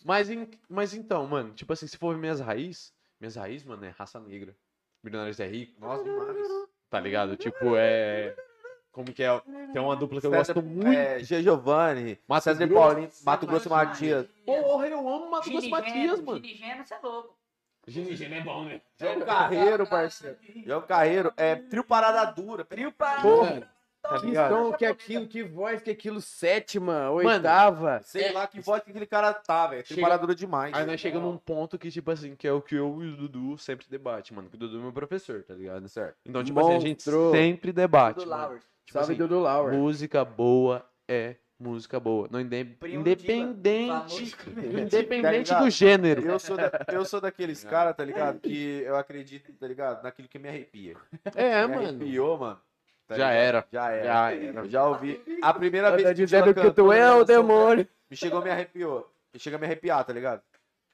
Mas, 0.05 0.29
em- 0.29 0.49
mas 0.69 0.93
então, 0.93 1.27
mano, 1.27 1.51
tipo 1.53 1.73
assim, 1.73 1.87
se 1.87 1.97
for 1.97 2.13
ver 2.15 2.21
minhas 2.21 2.39
raízes, 2.39 2.93
minhas 3.19 3.35
raízes, 3.35 3.65
mano, 3.65 3.83
é 3.85 3.89
raça 3.89 4.19
negra. 4.19 4.55
Milionários 5.03 5.39
é 5.39 5.47
rico, 5.47 5.81
Nossa, 5.81 6.03
demais. 6.03 6.47
tá 6.89 6.99
ligado? 6.99 7.35
Tipo, 7.35 7.75
é. 7.75 8.33
Como 8.91 9.11
que 9.11 9.23
é? 9.23 9.41
Tem 9.73 9.81
uma 9.81 9.95
dupla 9.95 10.21
que 10.21 10.27
eu 10.27 10.31
César- 10.31 10.53
gosto 10.53 10.65
muito. 10.65 10.87
É, 10.95 11.19
G. 11.23 11.41
Giovanni, 11.41 12.19
Mato 12.27 12.43
César 12.43 12.67
Grosso, 12.67 12.87
Paulinho, 12.87 13.09
Mato 13.25 13.47
Grosso 13.47 13.69
Matias. 13.69 14.21
Matias. 14.27 14.45
Porra, 14.45 14.87
eu 14.87 14.99
amo 14.99 15.31
Mato 15.31 15.49
Grosso 15.49 15.69
Matias, 15.69 16.21
mano. 16.21 16.39
Gini 16.45 16.83
você 16.85 16.93
é 16.93 16.99
louco. 17.01 17.35
Gene 17.87 18.35
é 18.35 18.41
bom, 18.41 18.65
né? 18.65 18.81
João 18.99 19.19
Carreiro, 19.21 19.85
parceiro. 19.87 20.37
João 20.65 20.81
Carreiro, 20.81 21.33
é 21.35 21.55
trio 21.55 21.83
parada 21.83 22.23
dura. 22.31 22.63
Trio 22.63 22.91
parada 22.93 23.21
Porra, 23.21 23.69
tá 24.01 24.19
que 24.19 24.25
ligado? 24.27 24.53
som, 24.55 24.71
que 24.73 24.85
aquilo, 24.85 25.27
que 25.27 25.43
voz, 25.43 25.81
que 25.81 25.91
aquilo, 25.91 26.21
sétima, 26.21 27.09
oitava. 27.11 27.99
Sei 28.03 28.31
lá 28.31 28.47
que 28.47 28.61
voz 28.61 28.81
que 28.83 28.89
aquele 28.91 29.05
cara 29.05 29.33
tá, 29.33 29.67
velho. 29.67 29.83
Trio 29.83 29.95
Chega- 29.95 30.07
parada 30.07 30.21
dura 30.21 30.33
demais. 30.35 30.73
Aí 30.73 30.85
nós 30.85 30.99
chegamos 30.99 31.29
num 31.31 31.37
ponto 31.37 31.77
que, 31.77 31.91
tipo 31.91 32.09
assim, 32.09 32.35
que 32.35 32.47
é 32.47 32.53
o 32.53 32.61
que 32.61 32.75
eu 32.75 33.03
e 33.03 33.09
o 33.09 33.17
Dudu 33.17 33.57
sempre 33.57 33.85
debate, 33.89 34.33
mano. 34.33 34.49
Que 34.49 34.55
o 34.55 34.59
Dudu 34.59 34.77
é 34.77 34.81
meu 34.81 34.93
professor, 34.93 35.43
tá 35.43 35.53
ligado? 35.53 35.87
Certo. 35.89 36.15
Então, 36.25 36.43
tipo 36.43 36.59
assim, 36.61 36.75
a 36.75 36.79
gente 36.79 37.03
sempre 37.03 37.73
debate. 37.73 38.25
Mano. 38.25 38.31
Lowers. 38.43 38.63
Tipo 38.85 38.99
Salve 38.99 39.11
assim, 39.13 39.17
Dudu 39.21 39.39
Lauer. 39.41 39.73
música 39.73 40.23
boa 40.25 40.85
é 41.07 41.35
música 41.63 41.99
boa. 41.99 42.27
Não 42.29 42.39
inde- 42.41 42.75
independente, 42.85 44.35
independente 44.57 45.49
Tá 45.49 45.59
do 45.59 45.69
gênero. 45.69 46.21
Eu 46.25 46.39
sou, 46.39 46.57
da- 46.57 46.71
eu 46.91 47.05
sou 47.05 47.21
daqueles 47.21 47.63
caras, 47.65 47.95
tá 47.95 48.03
ligado? 48.03 48.39
Que 48.39 48.81
eu 48.85 48.95
acredito, 48.95 49.51
tá 49.53 49.67
ligado? 49.67 50.03
Naquilo 50.03 50.27
que 50.27 50.37
me 50.39 50.49
arrepia. 50.49 50.95
É, 51.35 51.65
me 51.67 51.75
mano. 51.75 51.87
arrepiou, 51.87 52.37
mano. 52.37 52.59
tá 53.07 53.15
Já 53.15 53.31
era. 53.31 53.65
Já 53.71 53.89
era. 53.91 54.03
Já 54.05 54.31
era. 54.31 54.59
Eu 54.61 54.69
já 54.69 54.87
ouvi. 54.87 55.21
A 55.41 55.53
primeira 55.53 55.91
vez 55.91 56.03
Tá 56.03 56.09
que 56.09 56.13
o 56.21 56.25
dizendo 56.25 56.53
Dila 56.53 56.65
que 56.69 56.71
tu 56.75 56.91
é 56.91 57.13
o 57.13 57.23
demônio. 57.23 57.87
Me 58.09 58.15
chegou, 58.17 58.41
me 58.43 58.49
arrepiou. 58.49 59.09
Me 59.33 59.39
chega 59.39 59.55
a 59.55 59.59
me 59.59 59.65
arrepiar, 59.65 60.03
tá 60.05 60.13
ligado? 60.13 60.41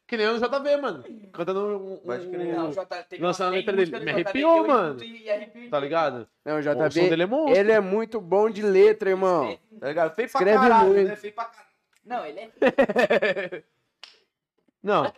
Que 0.10 0.18
nem 0.18 0.28
o 0.28 0.40
JV, 0.40 0.78
mano. 0.78 1.04
Cantando 1.32 1.60
um. 1.78 1.94
um- 1.94 1.98
Pode 1.98 2.28
crer. 2.28 2.56
Não, 2.56 2.70
o 2.70 2.74
J, 2.74 3.04
teve 3.04 3.24
Lançando 3.24 3.54
a 3.54 3.58
letra 3.58 3.74
dele. 3.74 3.92
música 3.92 4.00
do 4.00 4.06
Me 4.06 4.12
JB 4.12 4.24
que 4.24 4.28
arrepiou, 4.30 4.58
eu 4.58 4.68
mano. 4.68 4.96
escuto 4.96 5.06
e 5.06 5.30
arrepio 5.30 5.70
Tá 5.70 5.80
ligado? 5.80 6.28
Não, 6.44 6.56
o 6.56 6.60
O 6.60 6.64
som 6.64 6.74
JB, 6.90 7.10
dele 7.10 7.24
é 7.24 7.26
monstro. 7.28 7.56
ele 7.60 7.72
é 7.72 7.80
muito 7.80 8.20
bom 8.20 8.50
de 8.50 8.64
letra, 8.64 9.12
irmão. 9.12 9.56
Tá 9.80 9.88
ligado? 9.88 10.16
Feio 10.16 10.30
pra 10.32 10.40
Escreve 10.42 10.58
caralho, 10.68 10.88
muito. 10.90 11.08
né? 11.10 11.16
Feio 11.16 11.34
pra 11.34 11.46
caralho. 11.46 11.70
Não, 12.04 12.26
ele 12.26 12.40
é. 12.40 12.50
Não. 14.82 15.14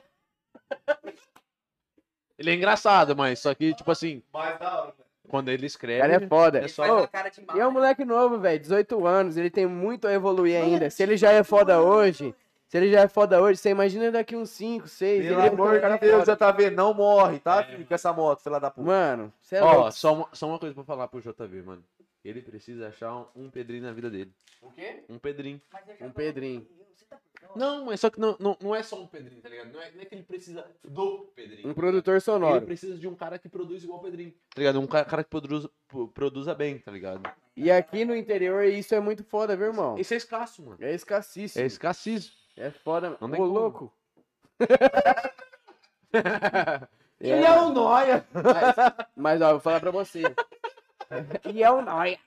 Ele 2.37 2.49
é 2.49 2.53
engraçado, 2.55 3.15
mas 3.15 3.39
só 3.39 3.53
que, 3.53 3.73
tipo 3.73 3.91
assim, 3.91 4.21
Mais 4.33 4.59
da 4.59 4.77
hora, 4.81 4.87
né? 4.87 5.05
quando 5.29 5.49
ele 5.49 5.63
O 5.63 5.67
escreve. 5.67 6.01
cara 6.01 6.13
é 6.15 6.27
foda. 6.27 6.57
É 6.57 6.61
Ele 6.63 6.67
só- 6.69 6.83
faz 6.83 6.93
Ô, 6.93 6.97
uma 6.97 7.07
cara 7.07 7.29
de 7.29 7.45
mal. 7.45 7.55
E 7.55 7.59
é 7.59 7.67
um 7.67 7.71
moleque 7.71 8.03
novo, 8.03 8.39
velho, 8.39 8.59
18 8.59 9.05
anos, 9.05 9.37
ele 9.37 9.49
tem 9.49 9.65
muito 9.65 10.07
a 10.07 10.11
evoluir 10.13 10.61
ainda. 10.61 10.89
Se 10.89 11.01
ele 11.03 11.15
já 11.15 11.31
é 11.31 11.43
foda 11.43 11.79
hoje, 11.81 12.33
se 12.71 12.77
ele 12.77 12.89
já 12.89 13.01
é 13.01 13.07
foda 13.09 13.41
hoje, 13.41 13.59
você 13.59 13.69
imagina 13.69 14.09
daqui 14.09 14.33
uns 14.33 14.49
5, 14.51 14.87
6, 14.87 15.25
Pelo 15.25 15.39
ele 15.39 15.45
é 15.45 15.49
amor 15.51 15.81
cara 15.81 15.95
de 15.95 15.99
Deus, 16.01 16.13
foda. 16.13 16.25
já 16.25 16.35
tá 16.37 16.51
vendo? 16.51 16.73
Não 16.77 16.93
morre, 16.93 17.37
tá, 17.39 17.61
filho? 17.65 17.85
Com 17.85 17.93
essa 17.93 18.13
moto, 18.13 18.39
filha 18.41 18.59
da 18.59 18.71
puta. 18.71 18.87
Mano, 18.87 19.33
você 19.41 19.57
é 19.57 19.61
Ó, 19.61 19.73
louco. 19.73 19.91
só 19.91 20.13
uma, 20.13 20.29
só 20.31 20.47
uma 20.47 20.57
coisa 20.57 20.73
pra 20.73 20.83
falar 20.85 21.09
pro 21.09 21.19
JV, 21.19 21.61
mano. 21.63 21.83
Ele 22.23 22.41
precisa 22.41 22.87
achar 22.87 23.13
um, 23.13 23.25
um 23.35 23.49
Pedrinho 23.49 23.83
na 23.83 23.91
vida 23.91 24.09
dele. 24.09 24.31
O 24.61 24.71
quê? 24.71 25.03
Um 25.09 25.17
Pedrinho. 25.19 25.59
Um 25.99 26.07
tô- 26.07 26.13
Pedrinho. 26.13 26.65
Você 26.95 27.03
tá. 27.09 27.17
Não, 27.55 27.85
mas 27.87 27.99
só 27.99 28.09
que 28.09 28.19
não, 28.21 28.37
não, 28.39 28.55
não 28.61 28.73
é 28.73 28.81
só 28.83 29.01
um 29.01 29.07
Pedrinho, 29.07 29.41
tá 29.41 29.49
ligado? 29.49 29.73
Não 29.73 29.81
é, 29.81 29.91
não 29.91 30.01
é 30.01 30.05
que 30.05 30.15
ele 30.15 30.23
precisa 30.23 30.65
do 30.83 31.29
Pedrinho. 31.35 31.67
Um 31.67 31.73
produtor 31.73 32.13
Ele 32.13 32.21
sonoro. 32.21 32.61
precisa 32.65 32.95
de 32.97 33.05
um 33.07 33.15
cara 33.15 33.37
que 33.37 33.49
produz 33.49 33.83
igual 33.83 33.99
o 33.99 34.01
Pedrinho. 34.03 34.31
Tá 34.31 34.59
ligado? 34.61 34.79
Um 34.79 34.87
ca- 34.87 35.03
cara 35.03 35.23
que 35.25 35.29
produz, 35.29 35.67
pro- 35.89 36.07
produza 36.07 36.55
bem, 36.55 36.77
tá 36.77 36.89
ligado? 36.91 37.29
E 37.57 37.69
aqui 37.69 38.05
no 38.05 38.15
interior 38.15 38.63
isso 38.63 38.95
é 38.95 38.99
muito 39.01 39.23
foda, 39.25 39.57
viu, 39.57 39.65
irmão? 39.67 39.97
Isso 39.97 40.13
é 40.13 40.17
escasso, 40.17 40.61
mano. 40.63 40.77
É 40.79 40.93
escassíssimo. 40.93 41.61
É 41.61 41.65
escassismo. 41.67 42.39
É 42.57 42.69
foda. 42.71 43.17
Não 43.19 43.29
Ô, 43.39 43.45
louco. 43.45 43.91
E 47.23 47.29
é 47.29 47.51
o 47.61 47.69
Noia. 47.69 48.25
Mas, 48.33 48.75
mas, 49.15 49.41
ó, 49.41 49.51
vou 49.51 49.59
falar 49.59 49.79
pra 49.79 49.91
você. 49.91 50.23
E 51.53 51.63
é 51.63 51.69
o 51.71 51.81
nóia. 51.81 52.17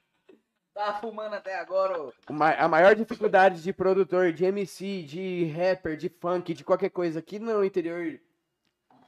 Tá 0.72 0.94
fumando 1.00 1.34
até 1.34 1.58
agora, 1.58 2.00
ô. 2.00 2.12
Ma- 2.30 2.54
A 2.54 2.68
maior 2.68 2.94
dificuldade 2.94 3.60
de 3.62 3.72
produtor, 3.72 4.32
de 4.32 4.44
MC, 4.44 5.02
de 5.02 5.46
rapper, 5.46 5.96
de 5.96 6.08
funk, 6.08 6.54
de 6.54 6.62
qualquer 6.64 6.90
coisa 6.90 7.18
aqui 7.18 7.38
no 7.40 7.64
interior, 7.64 8.20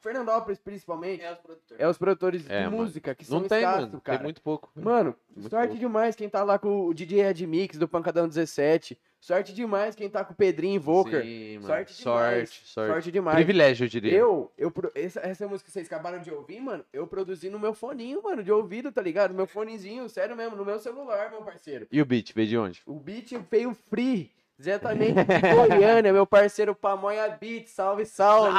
Fernandópolis 0.07 0.59
principalmente, 0.59 1.23
É 1.23 1.33
os 1.33 1.39
produtores. 1.39 1.81
é 1.81 1.89
os 1.89 1.99
produtores 1.99 2.51
É, 2.51 2.59
de 2.59 2.65
mano. 2.67 2.77
música, 2.77 3.15
que 3.15 3.25
são 3.25 3.41
Não 3.41 3.49
tem, 3.49 3.59
escassos, 3.59 3.89
mano. 3.89 4.01
cara. 4.01 4.19
Tem 4.19 4.25
muito 4.25 4.41
pouco. 4.43 4.71
Mano, 4.75 5.15
Muito 5.35 5.51
sorte 5.51 5.67
pouco. 5.69 5.81
demais 5.81 6.15
quem 6.17 6.29
tá 6.29 6.45
lá 6.45 6.59
com 6.59 6.87
o 6.87 6.95
DJ 6.95 7.23
Redmix 7.23 7.77
do 7.79 7.89
Pancadão 7.89 8.29
17. 8.29 8.99
Sorte 9.19 9.53
demais 9.53 9.97
quem 9.97 10.09
tá 10.09 10.25
com 10.25 10.33
o 10.33 10.37
Pedrinho 10.37 10.77
Invoker. 10.77 11.23
Sim, 11.23 11.55
mano. 11.55 11.67
Sorte 11.67 11.93
Sorte, 11.95 12.31
demais. 12.31 12.51
sorte. 12.65 12.93
Sorte 12.93 13.13
demais. 13.13 13.35
Privilégio, 13.35 13.85
eu 13.85 13.89
diria. 13.89 14.13
Eu, 14.13 14.53
eu, 14.57 14.73
essa, 14.95 15.21
essa 15.21 15.49
música 15.49 15.67
que 15.67 15.73
vocês 15.73 15.87
acabaram 15.87 16.21
de 16.21 16.31
ouvir, 16.31 16.61
mano, 16.61 16.85
eu 16.93 17.07
produzi 17.09 17.51
no 17.51 17.59
meu 17.59 17.75
foninho, 17.75 18.23
mano, 18.23 18.45
de 18.45 18.53
ouvido, 18.53 18.93
tá 18.93 19.03
ligado? 19.03 19.35
Meu 19.35 19.47
fonezinho, 19.47 20.09
sério 20.09 20.37
mesmo, 20.37 20.55
no 20.55 20.65
meu 20.65 20.79
celular, 20.79 21.31
meu 21.31 21.43
parceiro. 21.43 21.89
E 21.91 22.01
o 22.01 22.05
beat, 22.07 22.33
veio 22.35 22.47
de 22.49 22.59
onde? 22.59 22.83
O 22.87 23.01
beat 23.01 23.33
veio 23.51 23.75
free, 23.75 24.31
diretamente 24.59 25.15
de 25.15 25.55
Goiânia, 25.55 26.13
meu 26.13 26.27
parceiro 26.27 26.75
Pamonha 26.75 27.29
Beat, 27.29 27.69
salve, 27.69 28.07
salve. 28.07 28.59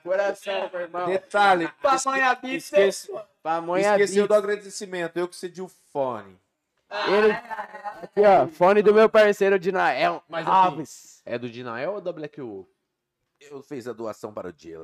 Coração, 0.04 0.70
meu 0.72 0.82
irmão. 0.82 1.06
Detalhe, 1.08 1.70
Pamonha 1.82 2.36
Beats, 2.36 2.66
esquece, 2.66 3.12
Pamonha 3.44 3.92
esqueceu 3.92 4.24
Beat. 4.24 4.28
do 4.28 4.34
agradecimento. 4.34 5.18
Eu 5.18 5.28
que 5.28 5.36
cedi 5.36 5.62
o 5.62 5.68
fone. 5.68 6.38
Ele... 7.08 7.32
Aqui, 8.02 8.22
ó, 8.22 8.48
fone 8.48 8.82
do 8.82 8.94
meu 8.94 9.10
parceiro 9.10 9.60
Dinael 9.60 10.24
Mas 10.30 10.48
Alves. 10.48 11.22
É 11.26 11.38
do 11.38 11.50
Dinael 11.50 11.94
ou 11.94 12.02
da 12.02 12.14
Black 12.14 12.40
Wolf? 12.40 12.68
Eu 13.40 13.62
fiz 13.62 13.88
a 13.88 13.94
doação 13.94 14.34
para 14.34 14.50
o 14.50 14.54
Dila. 14.54 14.84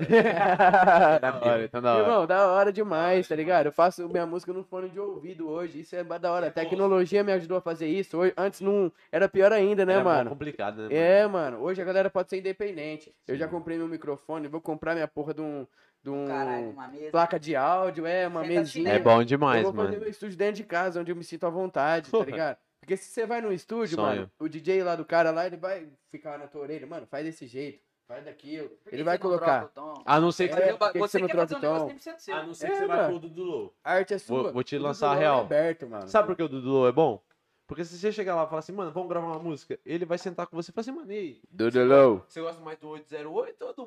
Da 1.19 1.40
hora, 1.42 1.64
então 1.66 1.82
da 1.82 1.94
hora. 1.96 2.03
Irmão, 2.03 2.28
da 2.28 2.48
hora 2.52 2.72
demais, 2.72 3.28
tá 3.28 3.36
ligado? 3.36 3.66
Eu 3.68 3.72
faço 3.72 4.08
minha 4.08 4.26
música 4.26 4.53
no 4.53 4.64
fone 4.64 4.90
de 4.90 5.00
ouvido 5.00 5.50
hoje, 5.50 5.80
isso 5.80 5.96
é 5.96 6.03
da 6.03 6.32
hora. 6.32 6.48
A 6.48 6.52
tecnologia 6.52 7.24
me 7.24 7.32
ajudou 7.32 7.58
a 7.58 7.62
fazer 7.62 7.88
isso. 7.88 8.18
Hoje, 8.18 8.34
antes 8.38 8.62
não 8.62 8.92
era 9.12 9.28
pior 9.28 9.52
ainda, 9.52 9.86
né, 9.86 9.94
Era 9.96 10.03
mano? 10.03 10.30
complicado, 10.30 10.76
né? 10.78 10.84
mano? 10.84 10.96
É, 10.96 11.28
mano. 11.28 11.58
Hoje 11.62 11.82
a 11.82 11.86
galera 11.86 12.10
pode 12.10 12.30
ser 12.30 12.38
independente. 12.38 13.14
Eu 13.28 13.36
já 13.36 13.46
Sim. 13.46 13.52
comprei 13.52 13.78
meu 13.78 13.88
microfone, 13.88 14.48
vou 14.48 14.62
comprar 14.62 14.94
minha 14.94 15.08
porra 15.08 15.34
de 15.34 15.42
um, 15.42 15.66
de 16.03 16.10
um 16.12 16.28
Caralho, 16.28 16.69
uma 16.69 16.88
mesa. 16.88 17.12
placa 17.12 17.40
de 17.40 17.56
áudio, 17.56 18.06
é, 18.06 18.28
uma 18.28 18.42
Senta 18.44 18.53
mesinha. 18.53 18.90
É 18.94 19.00
bom 19.00 19.24
demais, 19.24 19.64
eu 19.66 19.74
vou 19.74 19.84
fazer 19.86 20.00
meu 20.00 20.10
estúdio 20.10 20.38
dentro 20.38 20.56
de 20.56 20.64
casa, 20.64 21.02
onde 21.02 21.12
eu 21.12 21.16
me 21.16 21.24
sinto 21.24 21.46
à 21.46 21.50
vontade, 21.50 22.12
tá 22.12 22.19
ligado? 22.24 22.58
Porque 22.80 22.98
se 22.98 23.10
você 23.10 23.26
vai 23.26 23.40
no 23.42 23.52
estúdio, 23.52 23.96
Sonho. 23.96 24.08
mano, 24.08 24.32
o 24.38 24.48
DJ 24.50 24.84
lá 24.84 24.96
do 24.96 25.06
cara 25.06 25.32
lá, 25.32 25.48
ele 25.48 25.56
vai 25.58 25.88
ficar 26.10 26.38
na 26.38 26.48
tua 26.48 26.62
orelha, 26.62 26.86
mano, 26.86 27.08
faz 27.08 27.26
desse 27.26 27.48
jeito, 27.48 27.80
Por 28.06 28.90
que 28.90 28.96
Ele 28.96 29.03
vai 29.03 29.18
colocar. 29.18 29.72
o? 29.76 30.03
A 30.06 30.19
não 30.19 30.32
ser 30.32 30.50
que 30.50 30.53
É, 30.56 30.74
você, 30.74 30.74
o 30.74 30.92
que 30.92 31.00
você 31.00 31.19
não 31.19 31.28
quer 31.28 31.36
fazer 31.38 31.48
troca 31.56 31.56
um 31.56 31.69
o 31.69 31.74
negócio 31.74 32.12
tom? 32.12 32.19
seu. 32.19 32.36
a 32.36 32.44
não 32.44 32.53
ser 32.53 32.66
É, 32.66 32.69
que 32.69 32.76
você 32.78 32.86
vai 32.88 32.98
mano. 32.98 33.10
pro 33.10 33.19
Dudu 33.30 33.44
Low. 33.44 33.74
A 33.84 33.94
arte 33.94 34.14
é 34.14 34.18
sua. 34.18 34.44
Vou- 34.44 34.53
vou 34.53 34.64
te 34.64 34.78
lançar 34.78 35.12
a 35.12 35.14
do 35.14 35.19
real. 35.19 35.38
é 35.40 35.42
aberto, 35.42 35.88
mano. 35.88 36.08
Sabe 36.08 36.28
por 36.28 36.36
que 36.36 36.44
o 36.44 36.50
Dudu 36.50 36.69
Low 36.69 36.88
é 36.88 36.92
bom? 36.92 37.24
Porque 37.66 37.86
se 37.86 37.98
você 37.98 38.12
chegar 38.12 38.36
lá 38.36 38.44
e 38.44 38.48
falar 38.48 38.60
assim, 38.60 38.74
mano, 38.74 38.92
vamos 38.92 39.08
gravar 39.10 39.28
uma 39.28 39.40
música, 39.40 39.80
ele 39.86 40.06
vai 40.06 40.18
sentar 40.18 40.48
com 40.48 40.56
você 40.56 40.69
e 40.69 40.74
falar 40.74 40.82
assim, 40.82 40.92
mano, 40.92 41.12
e 41.12 41.18
aí? 41.18 41.42
Dudu 41.50 41.84
Low. 41.86 42.24
Você 42.28 42.42
gosta 42.42 42.62
mais 42.62 42.78
do 42.78 42.90
808 42.90 43.62
ou 43.66 43.74
do, 43.74 43.86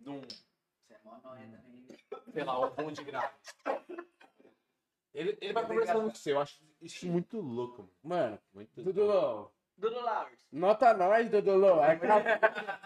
de 0.00 0.10
um, 0.10 0.20
Você 0.20 0.94
é 0.94 0.98
sei 2.32 2.44
lá, 2.44 2.60
um 2.66 2.70
bom 2.74 2.90
de 2.92 3.04
grave? 3.04 3.28
Ele, 5.14 5.36
ele 5.40 5.52
vai 5.52 5.66
conversando 5.66 6.08
com 6.08 6.14
você, 6.14 6.32
eu 6.32 6.40
acho 6.40 6.60
isso 6.80 7.06
muito 7.06 7.38
louco, 7.40 7.88
mano. 8.02 8.38
Muito 8.52 8.82
Dudu 8.82 9.04
Low. 9.04 9.52
Dudu 9.76 10.00
Lowers. 10.00 10.46
Nota 10.52 10.94
nós, 10.94 11.28
Dudu 11.28 11.56
Low. 11.56 11.82
É 11.82 11.96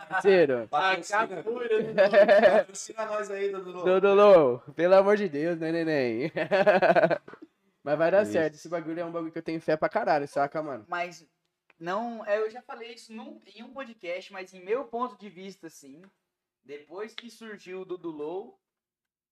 parceiro. 0.09 0.69
Patrocina, 0.71 1.43
patrocina 1.43 3.05
nós 3.07 3.31
aí, 3.31 3.51
Dudu. 3.51 3.85
Dudu 3.85 4.15
Low, 4.15 4.59
pelo 4.75 4.95
amor 4.95 5.17
de 5.17 5.29
Deus, 5.29 5.59
né, 5.59 5.73
neném? 5.73 6.33
Mas 7.83 7.99
vai 7.99 8.11
dar 8.11 8.23
Isso. 8.23 8.33
certo. 8.33 8.55
Esse 8.55 8.69
bagulho 8.69 9.01
é 9.01 9.05
um 9.05 9.13
bagulho 9.13 9.31
que 9.31 9.39
eu 9.39 9.43
tenho 9.43 9.61
fé 9.61 9.77
pra 9.77 9.89
caralho, 9.89 10.27
saca, 10.27 10.63
mano? 10.63 10.85
Mas 10.89 11.25
não, 11.79 12.25
é, 12.25 12.39
eu 12.39 12.51
já 12.51 12.63
falei 12.63 12.95
isso 12.95 13.13
num, 13.13 13.41
em 13.55 13.63
um 13.63 13.73
podcast, 13.73 14.33
mas 14.33 14.53
em 14.55 14.65
meu 14.65 14.87
ponto 14.87 15.17
de 15.19 15.29
vista, 15.29 15.67
assim, 15.67 16.03
depois 16.65 17.15
que 17.15 17.31
surgiu 17.31 17.83
o 17.83 17.85
Dudu 17.85 18.11
Low, 18.11 18.59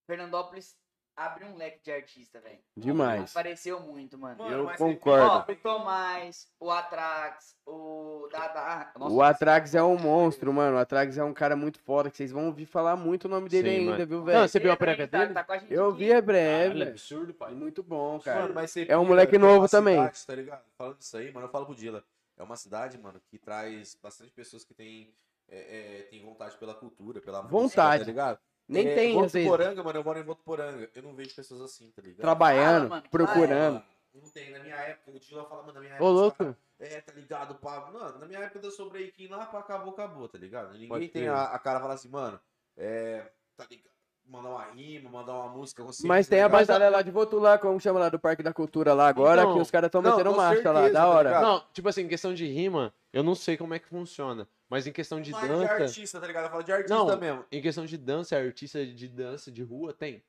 Fernandópolis 0.06 0.76
abriu 1.16 1.46
um 1.48 1.56
leque 1.56 1.80
de 1.82 1.92
artista, 1.92 2.40
velho. 2.40 2.58
Demais. 2.76 3.30
Apareceu 3.30 3.78
muito, 3.80 4.18
mano. 4.18 4.36
Mano, 4.38 4.52
Eu 4.70 4.76
concordo. 4.76 5.26
Ó, 5.48 5.52
o 5.52 5.56
Tomás, 5.56 6.48
o 6.58 6.70
Atrax, 6.70 7.56
o 7.66 8.28
Dada. 8.32 8.90
Nossa, 8.98 9.14
O 9.14 9.22
Atrax 9.22 9.74
é 9.74 9.82
um 9.82 9.96
monstro, 9.98 10.52
mano. 10.52 10.76
O 10.76 10.80
Atrax 10.80 11.16
é 11.16 11.24
um 11.24 11.32
cara 11.32 11.54
muito 11.54 11.78
foda, 11.80 12.10
que 12.10 12.16
vocês 12.16 12.32
vão 12.32 12.46
ouvir 12.46 12.66
falar 12.66 12.96
muito 12.96 13.26
o 13.26 13.28
nome 13.28 13.48
dele 13.48 13.68
Sim, 13.70 13.76
ainda, 13.76 13.90
mano. 13.92 14.06
viu, 14.06 14.18
Não, 14.18 14.24
velho? 14.24 14.48
você 14.48 14.58
viu 14.58 14.70
a 14.70 14.72
ele 14.72 14.78
prévia 14.78 15.08
tá- 15.08 15.18
dele? 15.18 15.34
tá 15.34 15.44
a 15.48 15.58
gente 15.58 15.72
Eu 15.72 15.88
aqui. 15.90 15.98
vi 15.98 16.12
a 16.12 16.20
breve. 16.22 16.82
é 16.82 16.88
absurdo, 16.88 17.32
pai. 17.34 17.54
Muito 17.54 17.82
bom, 17.82 18.18
cara. 18.20 18.42
Mano, 18.42 18.54
mas 18.54 18.70
você 18.70 18.86
É 18.88 18.96
um 18.98 19.04
moleque 19.04 19.36
é 19.36 19.38
novo 19.38 19.60
uma 19.60 19.68
também. 19.68 19.96
cidade, 19.96 20.26
tá 20.26 20.34
ligado? 20.34 20.64
Falando 20.76 21.00
isso 21.00 21.16
aí, 21.16 21.32
mano, 21.32 21.46
eu 21.46 21.50
falo 21.50 21.66
pro 21.66 21.74
Dila. 21.74 22.04
É 22.36 22.42
uma 22.42 22.56
cidade, 22.56 22.98
mano, 22.98 23.20
que 23.30 23.38
traz 23.38 23.96
bastante 24.02 24.32
pessoas 24.32 24.64
que 24.64 24.74
têm, 24.74 25.14
é, 25.48 26.00
é, 26.00 26.02
têm 26.10 26.20
vontade 26.24 26.56
pela 26.58 26.74
cultura, 26.74 27.20
pela 27.20 27.38
música, 27.42 27.56
Vontade. 27.56 28.02
tá 28.04 28.06
ligado? 28.10 28.38
Nem 28.68 28.88
é, 28.88 28.94
tem, 28.94 29.24
às 29.24 29.32
vezes. 29.32 29.48
Votuporanga, 29.48 29.82
mano, 29.82 29.98
eu 29.98 30.04
moro 30.04 30.18
em 30.18 30.22
Votuporanga. 30.22 30.90
Eu 30.94 31.02
não 31.02 31.14
vejo 31.14 31.34
pessoas 31.34 31.60
assim, 31.60 31.90
tá 31.90 32.00
ligado? 32.02 32.22
Trabalhando, 32.22 32.88
Fala, 32.88 33.00
mano, 33.00 33.10
procurando. 33.10 33.74
Mano, 33.74 33.84
não 34.14 34.30
tem. 34.30 34.50
Na 34.50 34.58
minha 34.60 34.76
época, 34.76 35.10
o 35.10 35.18
Dila 35.20 35.44
fala, 35.44 35.62
mano, 35.62 35.74
na 35.74 35.80
minha 35.80 35.92
época. 35.92 36.04
Ô, 36.04 36.12
louco. 36.12 36.56
É, 36.78 37.00
tá 37.00 37.12
ligado, 37.12 37.54
pá. 37.56 37.90
Mano, 37.90 38.18
na 38.18 38.26
minha 38.26 38.40
época 38.40 38.66
eu 38.66 38.70
sobrei 38.70 39.08
aqui 39.08 39.28
lá, 39.28 39.46
pá, 39.46 39.60
acabou, 39.60 39.92
acabou, 39.92 40.28
tá 40.28 40.38
ligado? 40.38 40.72
Ninguém 40.72 40.88
Pode 40.88 41.08
tem 41.08 41.28
a, 41.28 41.44
a 41.44 41.58
cara 41.58 41.80
falar 41.80 41.94
assim, 41.94 42.08
mano, 42.08 42.40
é. 42.76 43.30
Tá 43.56 43.66
ligado? 43.70 43.93
Mandar 44.26 44.48
uma 44.48 44.64
rima, 44.72 45.10
mandar 45.10 45.34
uma 45.34 45.48
música. 45.50 45.82
consciente, 45.84 46.08
Mas 46.08 46.26
tá 46.26 46.30
tem 46.36 46.42
a 46.42 46.48
batalha 46.48 46.88
lá 46.88 47.02
de 47.02 47.10
Votular, 47.10 47.58
como 47.58 47.78
chama 47.78 48.00
lá 48.00 48.08
do 48.08 48.18
Parque 48.18 48.42
da 48.42 48.54
Cultura 48.54 48.94
lá 48.94 49.06
agora, 49.06 49.42
Então, 49.42 49.54
que 49.54 49.60
os 49.60 49.70
caras 49.70 49.88
estão 49.88 50.00
metendo 50.00 50.34
marcha 50.34 50.72
lá, 50.72 50.88
da 50.88 51.00
tá 51.02 51.08
hora. 51.08 51.28
ligado? 51.28 51.42
Não, 51.42 51.62
tipo 51.74 51.88
assim, 51.88 52.02
em 52.02 52.08
questão 52.08 52.32
de 52.32 52.46
rima, 52.46 52.92
eu 53.12 53.22
não 53.22 53.34
sei 53.34 53.56
como 53.56 53.74
é 53.74 53.78
que 53.78 53.86
funciona. 53.86 54.48
Mas 54.68 54.86
em 54.86 54.92
questão 54.92 55.20
de 55.20 55.30
Mas 55.30 55.42
de 55.42 55.48
dança. 55.48 55.72
artista, 55.84 56.20
tá 56.20 56.26
ligado? 56.26 56.44
Eu 56.44 56.50
falo 56.50 56.62
de 56.62 56.72
artista 56.72 56.94
Não. 56.94 57.16
mesmo. 57.18 57.44
Em 57.52 57.60
questão 57.60 57.84
de 57.84 57.98
dança, 57.98 58.36
artista 58.36 58.84
de 58.84 59.08
dança 59.08 59.52
de 59.52 59.62
rua, 59.62 59.92
tem. 59.92 60.22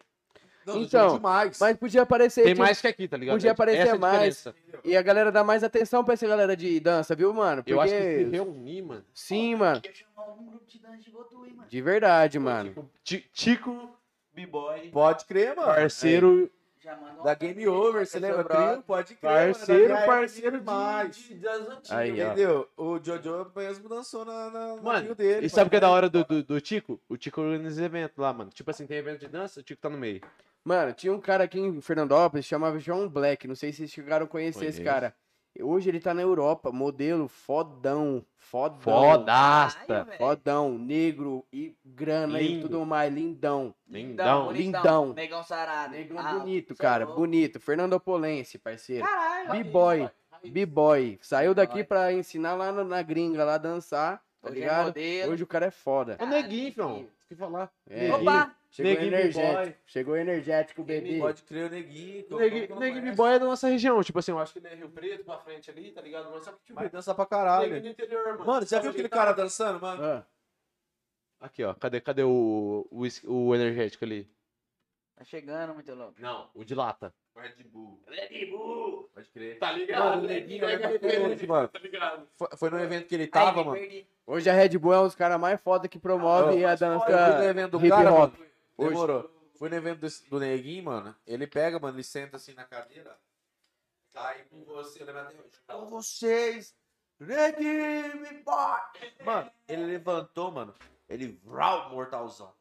Não, 0.65 0.81
Então, 0.81 1.15
demais. 1.15 1.59
Mas 1.59 1.77
podia 1.77 2.01
aparecer. 2.01 2.43
Tem 2.43 2.53
tipo, 2.53 2.63
mais 2.65 2.81
que 2.81 2.87
aqui, 2.87 3.07
tá 3.07 3.17
ligado? 3.17 3.35
podia 3.35 3.51
aparecer 3.51 3.81
Essa 3.81 3.91
é 3.91 3.95
a 3.95 3.99
mais. 3.99 4.47
E 4.83 4.97
a 4.97 5.01
galera 5.01 5.31
dá 5.31 5.43
mais 5.43 5.63
atenção 5.63 6.03
pra 6.03 6.13
essa 6.15 6.27
galera 6.27 6.55
de 6.57 6.79
dança, 6.79 7.15
viu, 7.15 7.33
mano? 7.33 7.61
Porque... 7.61 7.73
Eu 7.73 7.81
acho 7.81 7.93
que 7.93 7.99
se 8.01 8.23
reunir, 8.25 8.81
mano. 8.81 9.05
Sim, 9.13 9.55
mano. 9.55 9.81
Podia 9.81 9.93
chamar 9.93 10.35
grupo 10.35 10.65
de 10.67 10.79
dança 10.79 10.97
de 10.97 11.11
Votu, 11.11 11.45
hein, 11.45 11.53
mano. 11.55 11.69
De 11.69 11.81
verdade, 11.81 12.39
mano. 12.39 12.69
Tipo, 12.69 12.89
Ti- 13.03 13.29
Tico, 13.31 13.89
B-Boy, 14.33 14.89
Pode 14.89 15.25
crer, 15.25 15.55
mano. 15.55 15.67
parceiro. 15.67 16.51
Da 17.23 17.33
Game 17.33 17.67
Over, 17.67 18.05
você 18.05 18.17
é 18.17 18.19
lembra? 18.19 18.43
Trio? 18.43 18.83
Pode 18.83 19.15
crer. 19.15 19.31
Parceiro, 19.31 19.93
mano, 19.95 20.05
parceiro 20.05 20.59
demais. 20.59 21.15
de, 21.15 21.33
de. 21.33 21.47
Aí, 21.89 22.21
ó. 22.21 22.25
Entendeu? 22.27 22.69
O 22.77 22.99
Jojo 23.03 23.51
mesmo 23.55 23.89
dançou 23.89 24.23
na, 24.23 24.51
na, 24.51 24.75
no 24.75 24.83
Mano, 24.83 24.99
trio 25.01 25.15
dele. 25.15 25.47
E 25.47 25.49
sabe 25.49 25.67
o 25.67 25.69
que 25.71 25.77
é 25.77 25.79
da 25.79 25.89
hora 25.89 26.07
do, 26.07 26.23
do, 26.23 26.43
do 26.43 26.61
Tico? 26.61 27.01
O 27.09 27.17
Tico 27.17 27.41
organiza 27.41 27.83
evento 27.83 28.21
lá, 28.21 28.31
mano. 28.31 28.51
Tipo 28.51 28.69
assim, 28.69 28.85
tem 28.85 28.97
evento 28.97 29.21
de 29.21 29.27
dança, 29.27 29.61
o 29.61 29.63
Tico 29.63 29.81
tá 29.81 29.89
no 29.89 29.97
meio. 29.97 30.21
Mano, 30.65 30.93
tinha 30.93 31.13
um 31.13 31.19
cara 31.21 31.43
aqui 31.43 31.59
em 31.59 31.79
Fernandópolis, 31.79 32.43
chamava 32.45 32.79
João 32.79 33.07
Black. 33.07 33.47
Não 33.47 33.53
sei 33.55 33.71
se 33.71 33.77
vocês 33.77 33.91
chegaram 33.91 34.25
a 34.25 34.27
conhecer 34.27 34.65
esse 34.65 34.79
Conheço. 34.79 34.83
cara. 34.83 35.15
Hoje 35.61 35.87
ele 35.89 36.01
tá 36.01 36.13
na 36.13 36.21
Europa, 36.21 36.69
modelo 36.71 37.27
fodão. 37.29 38.25
Fodão. 38.35 38.79
Fodasta. 38.81 40.03
Velho. 40.03 40.17
Fodão, 40.17 40.77
negro 40.77 41.45
e 41.53 41.73
grana 41.85 42.41
e 42.41 42.47
Lindo. 42.47 42.63
tudo 42.67 42.85
mais, 42.85 43.13
lindão. 43.13 43.73
Lindão. 43.87 44.51
lindão. 44.51 45.13
Negão 45.13 45.43
sarado. 45.43 45.93
Negro 45.93 46.17
Ah, 46.19 46.33
bonito, 46.39 46.73
é 46.73 46.75
cara, 46.75 47.05
louco. 47.05 47.21
bonito. 47.21 47.59
Fernandopolense, 47.59 48.57
parceiro. 48.57 49.05
Caralho. 49.05 49.51
B-boy, 49.51 50.09
B-boy. 50.51 51.19
Saiu 51.21 51.53
daqui 51.53 51.83
pra 51.85 52.11
ensinar 52.11 52.55
lá 52.55 52.71
na, 52.71 52.83
na 52.83 53.01
gringa, 53.01 53.45
lá 53.45 53.57
dançar, 53.57 54.21
tá 54.41 54.49
Hoje 54.49 54.57
é 54.57 54.59
ligado? 54.61 54.85
modelo. 54.87 55.31
Hoje 55.31 55.43
o 55.43 55.47
cara 55.47 55.67
é 55.67 55.71
foda. 55.71 56.17
É 56.19 56.23
o 56.23 56.27
Neguinho, 56.27 56.71
filhão. 56.73 57.07
De 57.29 57.35
falar. 57.35 57.71
É. 57.89 58.11
Opa! 58.11 58.55
Chegou 58.69 58.91
Neguinho 58.91 59.07
energético. 59.07 59.79
Chegou 59.85 60.17
energético, 60.17 60.83
bebê. 60.83 61.17
Pode 61.17 61.43
crer 61.43 61.67
o 61.67 61.69
neguinho. 61.73 62.23
que 62.25 62.35
Neguinho 62.35 62.67
que. 62.67 63.01
B-Boy 63.01 63.33
é 63.33 63.39
da 63.39 63.45
nossa 63.45 63.67
região. 63.67 64.03
Tipo 64.03 64.19
assim, 64.19 64.31
eu 64.31 64.39
acho 64.39 64.53
que 64.53 64.59
ele 64.59 64.67
é 64.67 64.75
Rio 64.75 64.89
Preto 64.89 65.23
pra 65.23 65.39
frente 65.39 65.71
ali, 65.71 65.91
tá 65.91 66.01
ligado? 66.01 66.29
Mas 66.29 66.43
só 66.43 66.51
que, 66.51 66.63
tipo, 66.63 66.77
Vai 66.79 66.89
dançar 66.89 67.15
pra 67.15 67.25
caralho. 67.25 67.73
Neguinho 67.73 67.95
do 67.95 68.03
interior, 68.03 68.25
mano. 68.33 68.45
Mano, 68.45 68.65
já 68.65 68.79
viu 68.79 68.91
aquele 68.91 69.09
cara 69.09 69.31
dançando, 69.31 69.79
mano? 69.79 70.03
Ah, 70.03 70.27
Aqui, 71.39 71.63
ó. 71.63 71.73
Cadê, 71.73 72.01
cadê 72.01 72.23
o, 72.23 72.87
o, 72.91 73.03
o 73.31 73.55
energético 73.55 74.03
ali? 74.03 74.29
Tá 75.15 75.23
chegando, 75.23 75.73
muito 75.73 75.93
louco. 75.95 76.15
Não, 76.19 76.49
o 76.53 76.63
de 76.63 76.75
lata. 76.75 77.13
Red 77.35 77.63
Bull. 77.65 78.01
Red 78.07 78.45
Bull. 78.49 79.09
Pode 79.13 79.29
crer. 79.29 79.59
Tá 79.59 79.73
Mano, 79.99 80.23
o 80.23 80.27
neguinho 80.27 80.65
é 80.65 80.75
referente, 80.77 81.45
mano. 81.45 81.67
Tá 81.67 81.79
ligado? 81.79 82.27
Foi, 82.35 82.47
foi 82.57 82.69
no 82.69 82.79
evento 82.79 83.07
que 83.07 83.15
ele 83.15 83.27
tava, 83.27 83.59
Aí, 83.59 83.65
mano. 83.65 83.77
perdi. 83.77 84.07
Hoje 84.25 84.49
a 84.49 84.53
Red 84.53 84.77
Bull 84.77 84.93
é 84.93 84.99
um 85.01 85.03
dos 85.03 85.15
caras 85.15 85.39
mais 85.39 85.59
foda 85.61 85.87
que 85.87 85.99
promove 85.99 86.63
Ah, 86.65 86.69
a 86.69 86.73
Eu 86.73 86.77
fui 86.77 86.87
no 86.87 87.05
dança 87.05 87.45
evento 87.45 87.71
do 87.71 87.77
hip 87.85 87.89
cara, 87.89 88.11
hop. 88.13 88.33
mano. 88.33 88.45
Demorou. 88.77 89.31
Fui 89.57 89.69
no 89.69 89.75
evento 89.75 89.99
desse- 89.99 90.29
do 90.29 90.39
neguinho, 90.39 90.83
mano. 90.85 91.15
Ele 91.27 91.45
pega, 91.47 91.79
mano, 91.79 91.95
ele 91.95 92.03
senta 92.03 92.37
assim 92.37 92.53
na 92.53 92.63
cadeira. 92.65 93.15
Tá 94.13 94.29
aí 94.29 94.43
com 94.45 94.63
você, 94.63 95.03
até 95.03 95.11
hoje. 95.13 95.37
Com 95.67 95.85
vocês, 95.87 96.73
neguinho, 97.19 98.43
boy. 98.43 98.79
Mano, 99.25 99.51
ele 99.67 99.85
levantou, 99.85 100.51
mano. 100.51 100.73
Ele, 101.07 101.39
vrau, 101.43 101.89
mortalzão. 101.91 102.53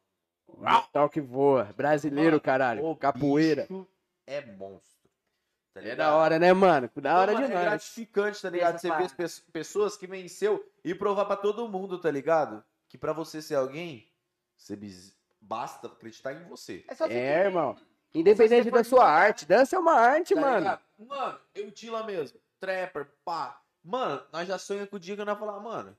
Tal 0.93 1.09
que 1.09 1.19
voa. 1.19 1.65
Brasileiro, 1.75 2.31
Mano, 2.33 2.41
caralho. 2.41 2.85
O 2.85 2.95
Capoeira. 2.95 3.63
bicho 3.63 3.87
É 4.27 4.41
monstro. 4.45 5.09
Tá 5.73 5.81
É 5.81 5.95
da 5.95 6.15
hora, 6.15 6.39
né, 6.39 6.53
mano? 6.53 6.89
Da 6.95 7.17
hora 7.19 7.33
Não, 7.33 7.41
mano, 7.41 7.45
É 7.45 7.47
demais. 7.49 7.65
gratificante, 7.67 8.41
tá 8.41 8.49
ligado? 8.49 8.77
Você 8.79 8.87
ver 8.87 8.93
parada. 8.93 9.23
as 9.23 9.39
pe- 9.39 9.51
pessoas 9.51 9.97
que 9.97 10.07
venceu 10.07 10.65
e 10.83 10.95
provar 10.95 11.25
pra 11.25 11.35
todo 11.35 11.67
mundo, 11.67 11.99
tá 11.99 12.09
ligado? 12.09 12.63
Que 12.87 12.97
pra 12.97 13.11
você 13.13 13.41
ser 13.41 13.55
alguém, 13.55 14.09
você 14.55 14.77
basta 15.41 15.87
acreditar 15.87 16.33
em 16.33 16.45
você. 16.47 16.85
É 16.87 16.93
É, 16.93 16.95
querer. 17.07 17.45
irmão. 17.47 17.75
Independente 18.13 18.71
da 18.71 18.83
sua 18.83 19.05
arte. 19.05 19.45
Dança 19.45 19.75
é 19.75 19.79
uma 19.79 19.95
arte, 19.95 20.33
Tá 20.33 20.39
mano. 20.41 20.57
ligado? 20.59 20.81
Mano, 20.97 21.39
eu 21.53 21.69
Dila 21.71 22.03
mesmo. 22.03 22.39
Trapper, 22.59 23.11
pá. 23.25 23.61
Mano, 23.83 24.23
nós 24.31 24.47
já 24.47 24.57
sonhamos 24.57 24.89
com 24.89 24.95
o 24.95 24.99
dia 24.99 25.15
que 25.17 25.25
nós 25.25 25.37
falar, 25.37 25.59
mano, 25.59 25.95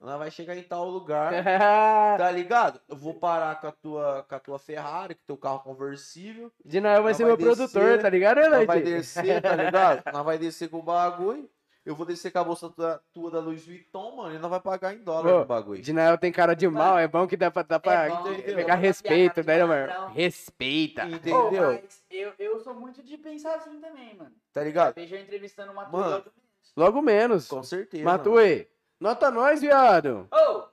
nós 0.00 0.18
vai 0.18 0.30
chegar 0.30 0.56
em 0.56 0.62
tal 0.62 0.88
lugar, 0.88 1.32
tá 2.18 2.30
ligado? 2.30 2.80
Eu 2.88 2.96
vou 2.96 3.14
parar 3.14 3.60
com 3.60 3.66
a 3.66 3.72
tua, 3.72 4.24
com 4.28 4.34
a 4.34 4.38
tua 4.40 4.58
Ferrari, 4.58 5.14
com 5.14 5.22
o 5.22 5.26
teu 5.26 5.36
carro 5.36 5.60
conversível. 5.60 6.52
De 6.64 6.80
Noel 6.80 7.02
vai 7.02 7.14
ser 7.14 7.24
vai 7.24 7.30
meu 7.32 7.38
produtor, 7.38 7.82
descer, 7.82 8.02
tá 8.02 8.08
ligado, 8.08 8.38
Nós 8.40 8.50
Leite? 8.50 8.66
vai 8.66 8.80
descer, 8.82 9.42
tá 9.42 9.54
ligado? 9.56 10.02
Nós 10.12 10.24
vai 10.24 10.38
descer 10.38 10.68
com 10.68 10.78
o 10.78 10.82
bagulho. 10.82 11.48
Eu 11.86 11.94
vou 11.96 12.04
descer 12.04 12.30
com 12.30 12.38
a 12.38 12.44
bolsa 12.44 12.68
tua, 12.68 13.02
tua 13.14 13.30
da 13.30 13.40
Louis 13.40 13.64
Vuitton, 13.64 14.14
mano, 14.16 14.34
e 14.34 14.38
nós 14.38 14.50
vai 14.50 14.60
pagar 14.60 14.92
em 14.94 14.98
dólar 14.98 15.40
o 15.40 15.44
bagulho. 15.46 15.80
De 15.80 15.90
Noel 15.90 16.18
tem 16.18 16.30
cara 16.30 16.54
de 16.54 16.68
mal, 16.68 16.98
é 16.98 17.08
bom 17.08 17.26
que 17.26 17.34
dá 17.34 17.50
pra, 17.50 17.62
dá 17.62 17.80
pra 17.80 18.04
É 18.04 18.08
bom, 18.10 18.24
pegar 18.54 18.74
respeito, 18.74 19.42
né, 19.42 19.64
mano? 19.64 20.08
Respeita. 20.08 21.04
Entendeu? 21.06 21.80
mas 21.82 22.02
eu, 22.10 22.32
eu 22.38 22.60
sou 22.60 22.74
muito 22.74 23.02
de 23.02 23.16
pensar 23.16 23.54
assim 23.54 23.80
também, 23.80 24.14
mano. 24.16 24.32
Tá 24.52 24.62
ligado? 24.62 24.98
Eu 24.98 25.18
entrevistando 25.18 25.72
uma 25.72 25.88
Mano. 25.88 26.22
turma. 26.22 26.32
Logo 26.76 27.00
menos. 27.00 27.48
Com 27.48 27.62
certeza. 27.62 28.04
mano. 28.04 28.18
Nota 29.00 29.30
nós, 29.30 29.60
viado. 29.60 30.28
Ô! 30.32 30.64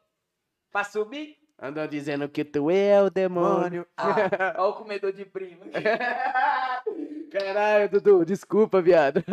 Pra 0.72 0.84
subir? 0.84 1.38
Andam 1.62 1.88
dizendo 1.88 2.28
que 2.28 2.44
tu 2.44 2.70
é 2.70 3.02
o 3.02 3.10
demônio. 3.10 3.88
Ah, 3.96 4.56
ó 4.58 4.70
o 4.70 4.74
comedor 4.74 5.14
de 5.14 5.24
primo. 5.26 5.62
Caralho, 7.32 7.90
Dudu, 7.90 8.26
desculpa, 8.26 8.82
viado. 8.82 9.24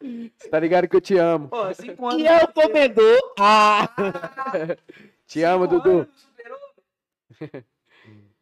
Você 0.00 0.48
tá 0.48 0.58
ligado 0.60 0.88
que 0.88 0.96
eu 0.96 1.00
te 1.00 1.16
amo. 1.18 1.48
Pô, 1.48 1.72
cinco 1.74 2.06
anos. 2.08 2.24
é 2.24 2.44
o 2.44 2.48
comedor? 2.52 3.18
Ah! 3.38 3.88
Te 5.26 5.42
amo, 5.42 5.66
Dudu. 5.66 6.08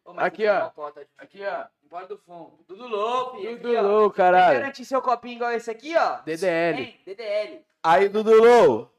Ô, 0.05 0.11
Aqui, 0.17 0.47
ó. 0.47 0.69
cota 0.69 1.05
Aqui, 1.17 1.41
ó. 1.43 1.65
Embora 1.83 2.05
do 2.07 2.17
fundo. 2.17 2.59
Dudu 2.67 2.87
Loupe. 2.87 3.37
Dudu 3.55 3.67
aqui, 3.69 3.75
ó. 3.77 3.81
Lou, 3.81 4.11
Quer 4.11 4.17
caralho. 4.17 4.59
garantir 4.59 4.85
seu 4.85 5.01
copinho 5.01 5.35
igual 5.37 5.51
esse 5.51 5.69
aqui, 5.71 5.95
ó? 5.97 6.17
DDL. 6.21 6.79
Hein? 6.81 6.95
DDL. 7.05 7.61
Aí, 7.83 8.07
Dudulô, 8.09 8.85
DDL 8.85 8.96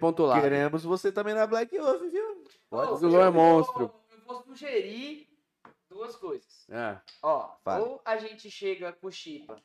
ponto 0.00 0.24
lá. 0.24 0.40
queremos 0.40 0.82
você 0.84 1.12
também 1.12 1.34
na 1.34 1.46
Black 1.46 1.76
Wolf, 1.78 2.02
viu? 2.10 2.44
Ô, 2.70 2.86
Dudu 2.86 3.08
Lou 3.08 3.22
é 3.22 3.30
monstro. 3.30 3.88
vou- 3.88 4.04
Eu 4.10 4.20
vou 4.26 4.42
sugerir 4.42 5.28
duas 5.88 6.16
coisas. 6.16 6.66
Ah, 6.70 7.00
Ó, 7.22 7.54
Fala. 7.62 7.84
ou 7.84 8.02
a 8.04 8.16
gente 8.16 8.50
chega 8.50 8.92
com 8.92 9.06
o 9.08 9.12
Chipa, 9.12 9.62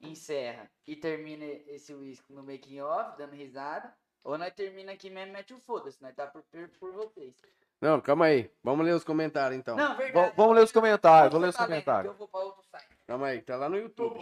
encerra 0.00 0.70
e 0.86 0.94
termina 0.96 1.44
esse 1.44 1.92
uísque 1.94 2.32
no 2.32 2.42
making 2.42 2.80
off, 2.80 3.16
dando 3.18 3.34
risada. 3.34 3.92
Ou 4.22 4.36
nós 4.36 4.52
termina 4.54 4.92
aqui 4.92 5.08
mesmo 5.10 5.30
e 5.30 5.32
mete 5.32 5.54
o 5.54 5.58
foda-se, 5.58 6.00
nós 6.02 6.14
tá 6.14 6.26
por, 6.26 6.42
por, 6.42 6.68
por 6.78 6.92
vocês. 6.92 7.34
Não, 7.80 7.98
calma 8.00 8.26
aí. 8.26 8.50
Vamos 8.62 8.84
ler 8.84 8.92
os 8.94 9.02
comentários, 9.02 9.58
então. 9.58 9.74
Não, 9.76 9.96
V- 9.96 10.04
verdade. 10.04 10.34
vamos 10.36 10.54
ler 10.54 10.64
os 10.64 10.72
comentários, 10.72 11.32
vamos 11.32 11.42
ler 11.44 11.48
os 11.48 11.56
Tá 11.56 11.64
comentários. 11.66 12.02
que 12.12 12.14
Eu 12.14 12.18
vou 12.18 12.28
pra 12.28 12.40
outro 12.40 12.62
site. 12.70 12.86
Calma 13.06 13.26
aí, 13.28 13.40
tá 13.40 13.56
lá 13.56 13.68
no 13.70 13.78
YouTube. 13.78 14.20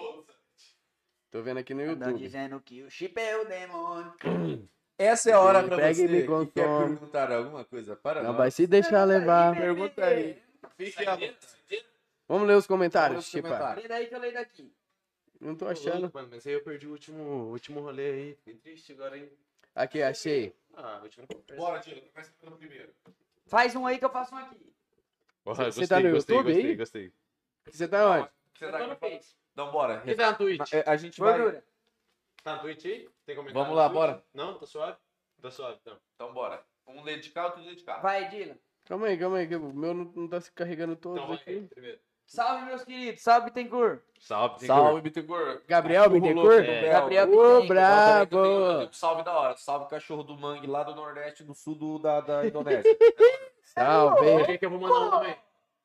Tô 1.32 1.42
vendo 1.42 1.58
aqui 1.58 1.74
no 1.74 1.82
YouTube. 1.82 2.16
dizendo 2.16 2.60
que 2.60 2.82
o 2.84 2.90
Chip 2.90 3.18
é 3.20 3.36
o 3.36 3.44
demônio. 3.46 4.14
Essa 4.98 5.30
é 5.30 5.32
a 5.34 5.40
hora 5.40 5.60
e 5.60 5.92
você 5.94 6.08
me 6.08 6.22
que 6.22 6.52
quer 6.52 6.66
perguntar 6.66 7.30
alguma 7.32 7.64
coisa 7.64 7.94
para 7.94 8.20
Não 8.20 8.30
nós. 8.30 8.36
vai 8.38 8.50
se 8.50 8.66
deixar 8.66 9.04
levar. 9.04 9.54
Pergunta 9.56 10.04
aí. 10.04 10.42
Fique 10.76 11.06
à 11.06 11.14
vontade. 11.14 11.86
Vamos 12.26 12.48
ler 12.48 12.56
os 12.56 12.66
comentários, 12.66 13.12
Vamos 13.14 13.32
ler 13.32 13.38
os 13.38 13.46
Chipa. 13.46 13.48
comentários. 13.48 13.82
Lê 13.84 13.88
daí 13.88 14.06
que 14.06 14.14
eu 14.14 14.18
leio 14.18 14.34
daqui. 14.34 14.72
Não 15.40 15.54
tô 15.54 15.68
achando. 15.68 16.00
louco, 16.00 16.16
mano, 16.18 16.28
mas 16.32 16.46
aí 16.46 16.52
eu 16.52 16.64
perdi 16.64 16.88
o 16.88 16.90
último, 16.90 17.22
o 17.22 17.50
último 17.52 17.80
rolê 17.80 18.10
aí. 18.10 18.34
Fiquei 18.34 18.54
triste 18.56 18.92
agora, 18.92 19.16
hein? 19.16 19.30
Aqui, 19.74 20.02
achei. 20.02 20.52
Ah, 20.74 20.98
último 21.02 21.26
conversa. 21.28 21.54
Bora, 21.56 21.78
Tilo, 21.80 22.02
começa 22.12 22.32
pelo 22.40 22.56
primeiro. 22.56 22.92
Faz 23.46 23.76
um 23.76 23.86
aí 23.86 23.98
que 23.98 24.04
eu 24.04 24.10
faço 24.10 24.34
um 24.34 24.38
aqui. 24.38 24.72
Porra, 25.44 25.70
Você 25.70 25.86
tá 25.86 26.00
no 26.00 26.10
gostei, 26.10 26.36
YouTube 26.36 26.52
gostei, 26.52 26.70
aí? 26.70 26.76
gostei. 26.76 27.12
Você 27.70 27.88
tá 27.88 28.10
onde? 28.10 28.28
Você 28.58 28.64
Eu 28.64 28.72
tá 28.72 28.86
no? 28.86 28.96
Face. 28.96 29.36
Então, 29.52 29.70
bora. 29.70 30.00
Quem 30.00 30.16
tá 30.16 30.30
na 30.32 30.36
Twitch? 30.36 30.72
É, 30.72 30.84
A 30.86 30.96
gente 30.96 31.18
vai... 31.20 31.62
Tá 32.42 32.52
na 32.54 32.58
Twitch 32.58 32.84
aí? 32.84 33.08
Tem 33.26 33.36
comentário? 33.36 33.62
Vamos 33.64 33.76
lá, 33.76 33.88
bora. 33.88 34.22
Não? 34.32 34.58
Tá 34.58 34.66
suave? 34.66 34.96
Tá 35.42 35.50
suave, 35.50 35.78
então. 35.82 35.96
Então, 36.14 36.32
bora. 36.32 36.62
Um 36.86 37.02
lê 37.02 37.18
de 37.18 37.30
cá, 37.30 37.46
outro 37.46 37.62
lê 37.62 37.74
de 37.74 37.82
cá. 37.84 37.98
Vai, 37.98 38.28
Dylan. 38.28 38.56
Calma 38.86 39.06
aí, 39.08 39.18
calma 39.18 39.36
aí. 39.38 39.46
que 39.46 39.56
O 39.56 39.72
meu 39.72 39.92
não, 39.94 40.04
não 40.16 40.28
tá 40.28 40.40
se 40.40 40.50
carregando 40.52 40.96
todos 40.96 41.18
Então 41.22 41.32
aí, 41.32 41.38
aqui. 41.58 41.68
primeiro. 41.74 41.98
Salve, 42.26 42.66
meus 42.66 42.84
queridos. 42.84 43.22
Salve, 43.22 43.46
Bittencourt. 43.50 44.02
Salve, 44.20 44.66
Salve, 44.66 45.00
Bittencourt. 45.00 45.62
Gabriel 45.66 46.10
Bittencourt? 46.10 46.64
É. 46.64 46.88
Gabriel 46.90 47.24
Ô, 47.24 47.28
Bittencourt. 47.28 47.68
brabo! 47.68 48.36
Eu 48.36 48.42
tenho 48.78 48.88
um 48.88 48.92
Salve 48.92 49.22
da 49.24 49.32
hora. 49.32 49.56
Salve 49.56 49.88
cachorro 49.88 50.22
do 50.22 50.36
mangue 50.36 50.66
lá 50.66 50.82
do 50.82 50.94
Nordeste, 50.94 51.42
do 51.42 51.54
Sul 51.54 51.74
do, 51.74 51.98
da, 51.98 52.20
da 52.20 52.46
Indonésia. 52.46 52.84
Salve. 53.64 54.44
Quem 54.46 54.58
que 54.58 54.66
eu 54.66 54.70
vou 54.70 54.80
mandar 54.80 55.00
um 55.00 55.10
também? 55.10 55.36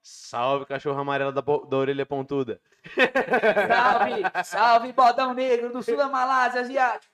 Salve, 0.06 0.66
cachorro 0.66 1.00
amarelo 1.00 1.32
da, 1.32 1.40
da 1.42 1.78
orelha 1.78 2.06
pontuda. 2.06 2.60
Salve, 3.68 4.22
salve, 4.44 4.92
bodão 4.92 5.34
negro 5.34 5.72
do 5.72 5.82
sul 5.82 5.96
da 5.96 6.10
Malásia 6.10 6.60
asiático. 6.60 7.14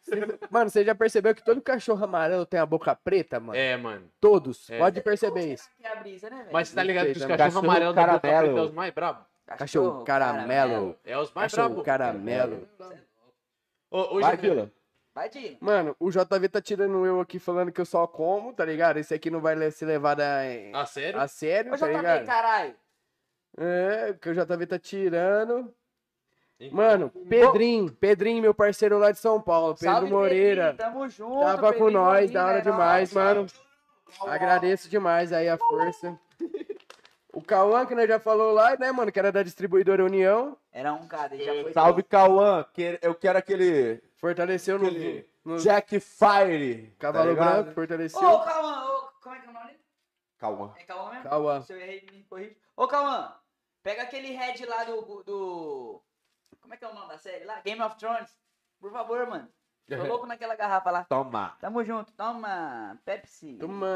Mano, 0.49 0.72
você 0.72 0.83
já 0.83 0.95
percebeu 0.95 1.35
que 1.35 1.43
todo 1.43 1.61
cachorro 1.61 2.03
amarelo 2.03 2.47
tem 2.47 2.59
a 2.59 2.65
boca 2.65 2.95
preta, 2.95 3.39
mano? 3.39 3.55
É, 3.57 3.77
mano. 3.77 4.09
Todos. 4.19 4.67
É. 4.72 4.79
Pode 4.79 5.01
perceber 5.01 5.53
isso. 5.53 5.69
Que 5.77 5.85
é 5.85 5.91
a 5.91 5.95
brisa, 5.97 6.29
né, 6.31 6.38
velho? 6.38 6.49
Mas 6.51 6.69
você 6.69 6.75
tá 6.75 6.81
ligado 6.83 7.05
que 7.05 7.11
os 7.11 7.17
Cachorro 7.19 7.38
cachorros 7.38 7.63
amarelos 7.63 7.95
da 7.95 8.01
boca 8.07 8.19
caramelo. 8.19 8.45
preta 8.47 8.59
é 8.59 8.63
os 8.63 8.72
mais 8.73 8.93
brabos? 8.93 9.25
Cachorro 9.45 10.03
caramelo. 10.03 10.95
É 11.05 11.17
os 11.17 11.31
mais 11.31 11.51
Cachorro 11.51 11.69
brabos. 11.69 11.85
caramelo. 11.85 12.67
Ô, 13.91 14.15
hoje, 14.15 14.27
Vai, 14.27 14.38
Tila. 14.38 14.72
Mano, 15.59 15.95
o 15.99 16.09
JV 16.09 16.47
tá 16.49 16.61
tirando 16.61 17.06
eu 17.06 17.19
aqui 17.19 17.40
falando 17.40 17.72
que 17.72 17.81
eu 17.81 17.85
só 17.85 18.08
como, 18.08 18.53
tá 18.53 18.63
ligado? 18.63 18.97
Esse 18.97 19.13
aqui 19.13 19.29
não 19.29 19.42
vai 19.42 19.69
ser 19.72 19.85
levado 19.85 20.22
a, 20.22 20.42
Ah, 20.74 20.85
sério? 20.85 21.19
a 21.19 21.27
sério, 21.27 21.74
Ô, 21.74 21.77
tá 21.77 21.85
JB, 21.88 21.97
ligado? 21.97 22.25
caralho. 22.25 22.75
É, 23.58 24.13
que 24.22 24.29
o 24.29 24.33
JV 24.33 24.65
tá 24.67 24.79
tirando. 24.79 25.74
Mano, 26.72 27.09
Pedrinho, 27.29 27.92
Pedrinho, 27.92 28.42
meu 28.42 28.53
parceiro 28.53 28.97
lá 28.99 29.11
de 29.11 29.17
São 29.19 29.42
Paulo, 29.42 29.75
Pedro 29.75 29.95
Salve, 29.95 30.11
Moreira. 30.11 30.74
Pedrinho, 30.74 30.92
Tamo 30.92 31.09
junto. 31.09 31.40
Tava 31.40 31.74
com 31.74 31.90
nós, 31.90 32.31
da 32.31 32.45
hora 32.45 32.58
é 32.59 32.61
demais, 32.61 33.13
nóis. 33.13 33.13
mano. 33.13 33.47
Agradeço 34.27 34.90
demais 34.90 35.31
aí 35.31 35.47
a 35.47 35.58
força. 35.58 36.19
O 37.39 37.41
Cauã, 37.41 37.85
que 37.85 37.95
nós 37.95 38.05
já 38.07 38.19
falou 38.19 38.51
lá, 38.51 38.75
né, 38.75 38.91
mano, 38.91 39.11
que 39.11 39.17
era 39.17 39.31
da 39.31 39.41
distribuidora 39.43 40.03
União, 40.03 40.57
Era 40.73 40.91
um 40.93 41.07
cada, 41.07 41.33
ele 41.35 41.45
já 41.45 41.63
foi. 41.63 41.72
Salve, 41.73 42.03
Cauã. 42.03 42.65
que- 42.73 42.99
Eu 43.01 43.15
quero 43.15 43.38
aquele 43.39 44.03
fortaleceu 44.17 44.77
no, 44.77 44.88
Aquele 44.88 45.29
no 45.45 45.57
Jack 45.57 45.99
Fire. 46.01 46.93
Cavalo 46.99 47.23
tá 47.25 47.29
ligado? 47.31 47.53
Branco, 47.63 47.72
fortaleceu. 47.73 48.19
Ô, 48.29 48.39
Cauã, 48.43 48.85
ô, 48.89 49.09
como 49.23 49.35
é 49.35 49.39
que 49.39 49.47
é 49.47 49.49
o 49.49 49.53
nome 49.53 49.65
dele? 49.67 49.79
Cauã. 50.38 50.73
É 50.77 50.83
Cauã 50.83 51.09
mesmo? 51.11 51.23
Cauã. 51.29 51.61
Se 51.61 51.72
eu 51.73 51.79
errei, 51.79 52.05
me 52.11 52.23
corrige. 52.23 52.57
Ô, 52.75 52.88
Cauã, 52.88 53.33
pega 53.83 54.01
aquele 54.03 54.31
head 54.31 54.65
lá 54.65 54.83
do, 54.83 55.23
do. 55.23 56.01
Como 56.61 56.73
é 56.73 56.77
que 56.77 56.83
é 56.83 56.89
o 56.89 56.93
nome 56.93 57.07
da 57.07 57.17
série 57.17 57.45
lá? 57.45 57.61
Game 57.63 57.81
of 57.81 57.95
Thrones. 57.97 58.29
Por 58.81 58.91
favor, 58.91 59.25
mano. 59.27 59.47
Tô 59.89 60.03
louco 60.03 60.25
naquela 60.27 60.55
garrafa 60.55 60.91
lá. 60.91 61.03
Toma. 61.05 61.55
Tamo 61.61 61.83
junto. 61.85 62.11
Toma, 62.13 62.99
Pepsi. 63.05 63.57
Toma. 63.59 63.88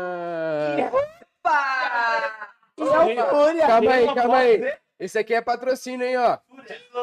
Opa! 1.44 2.50
Calma 2.78 3.92
aí, 3.94 4.16
calma 4.16 4.38
aí. 4.38 4.74
Esse 5.00 5.20
aqui 5.20 5.34
é 5.34 5.42
patrocínio, 5.42 6.06
hein, 6.06 6.18
ó. 6.18 6.38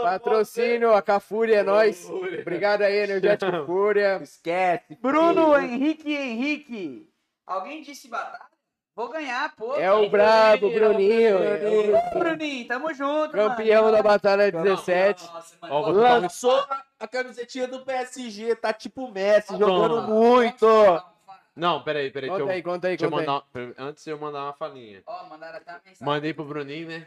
Patrocínio, 0.03 0.94
a 0.94 1.03
Cafúria 1.03 1.56
é 1.56 1.62
nóis. 1.62 2.08
Obrigado 2.08 2.83
aí, 2.83 2.97
Energético 2.97 3.67
Fúria. 3.67 4.19
Esquece. 4.22 4.97
Bruno 5.01 5.58
Henrique 5.58 6.15
Henrique. 6.15 7.08
Alguém 7.47 7.83
disse 7.83 8.08
batalha? 8.08 8.49
Vou 8.94 9.08
ganhar, 9.08 9.54
pô. 9.56 9.76
É 9.76 9.90
o 9.92 10.10
brabo, 10.10 10.70
Bruninho. 10.70 11.38
é 11.42 12.10
Bruninho, 12.12 12.69
tamo 12.69 12.92
junto, 12.92 13.33
Campeão 13.33 13.85
mano. 13.85 13.97
da 13.97 14.03
Batalha 14.03 14.51
17. 14.53 15.24
Nossa, 15.24 15.54
mano. 15.62 15.74
Ó, 15.74 15.88
Lançou 15.90 16.67
a 16.99 17.08
camisetinha 17.08 17.67
do 17.67 17.81
PSG, 17.81 18.54
tá 18.56 18.72
tipo 18.72 19.10
Messi, 19.10 19.49
Toma. 19.49 19.58
jogando 19.67 20.03
muito. 20.03 20.67
Não, 21.60 21.83
peraí, 21.85 22.10
peraí. 22.10 22.28
Conta 22.31 22.43
eu- 22.43 22.49
aí, 22.49 22.62
conta 22.62 22.89
aí, 22.89 22.97
conta 22.97 23.05
aí. 23.21 23.26
mandar, 23.26 23.47
antes 23.78 24.05
de 24.05 24.10
eu 24.10 24.19
mandar 24.19 24.44
uma 24.44 24.53
falinha. 24.55 25.03
Ó, 25.07 25.26
mandaram 25.28 25.59
até 25.59 25.71
uma 25.73 25.78
mensagem. 25.85 26.07
Mandei 26.07 26.35
pro 26.35 26.44
Bruninho, 26.44 26.89
né? 26.89 27.07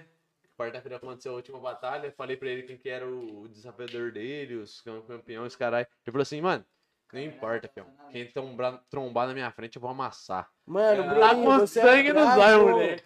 Quarta-feira 0.58 0.98
aconteceu 0.98 1.32
a 1.32 1.36
última 1.36 1.60
batalha. 1.60 2.12
Falei 2.12 2.38
pra 2.38 2.48
ele 2.50 2.64
quem 2.64 2.78
que 2.78 2.88
era 2.90 3.08
o 3.08 3.48
desafiador 3.50 4.12
dele, 4.12 4.56
os 4.56 4.82
cam- 4.82 5.02
campeões, 5.02 5.56
caralho. 5.56 5.88
Ele 6.06 6.12
falou 6.12 6.22
assim, 6.22 6.40
mano, 6.42 6.64
não 7.12 7.20
importa, 7.22 7.68
fião. 7.68 7.88
Quem 8.12 8.28
trombar, 8.32 8.84
trombar 8.90 9.28
na 9.28 9.34
minha 9.34 9.52
frente, 9.52 9.76
eu 9.78 9.82
vou 9.82 9.90
amassar. 9.92 10.50
Mano, 10.66 11.04
Tá 11.04 11.10
Bruninho, 11.34 11.46
com 11.46 11.58
você 11.60 11.80
é 11.80 11.84
sangue 11.84 12.14
nos 12.14 12.24
brabo. 12.24 12.42
olhos, 12.42 12.72
moleque. 12.72 13.04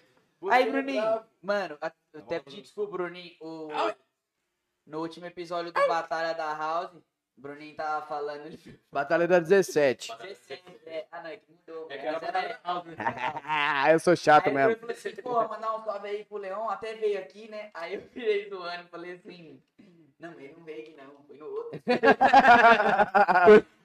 Aí, 0.51 0.63
é 0.67 0.71
Bruninho, 0.71 1.21
mano, 1.41 1.77
até 1.81 2.39
pedi 2.39 2.61
desculpa, 2.61 2.91
Bruninho. 2.91 3.35
O, 3.41 3.69
no 4.85 4.99
último 5.01 5.25
episódio 5.25 5.71
do 5.71 5.87
Batalha 5.87 6.33
da 6.33 6.53
House, 6.53 6.91
o 7.37 7.41
Bruninho 7.41 7.75
tava 7.75 8.05
falando. 8.07 8.49
Batalha 8.91 9.27
da 9.27 9.39
17. 9.39 10.11
17, 10.17 10.63
é, 10.87 11.05
ah, 11.11 11.21
não, 11.21 11.29
é 11.29 11.37
que 11.37 11.43
mudou. 11.51 11.87
É 11.89 11.97
que 11.97 12.05
era 12.05 12.19
Batalha 12.19 12.59
Ah, 13.45 13.91
eu 13.91 13.99
sou 13.99 14.15
chato 14.15 14.47
Aí 14.47 14.53
mesmo. 14.53 14.71
eu 14.71 14.79
falei 14.79 14.95
assim, 14.95 15.15
pô, 15.21 15.47
mandar 15.47 15.75
um 15.75 15.83
salve 15.83 16.07
aí 16.07 16.25
pro 16.25 16.37
Leão, 16.37 16.69
até 16.69 16.95
veio 16.95 17.19
aqui, 17.19 17.49
né? 17.49 17.69
Aí 17.73 17.93
eu 17.95 18.01
virei 18.13 18.49
do 18.49 18.61
ano 18.61 18.83
e 18.83 18.87
falei 18.87 19.13
assim, 19.13 19.61
não, 20.19 20.31
ele 20.33 20.53
não 20.57 20.63
veio 20.63 20.81
aqui 20.81 20.95
não, 20.97 21.25
foi 21.27 21.37
no 21.37 21.45
outro. 21.45 21.79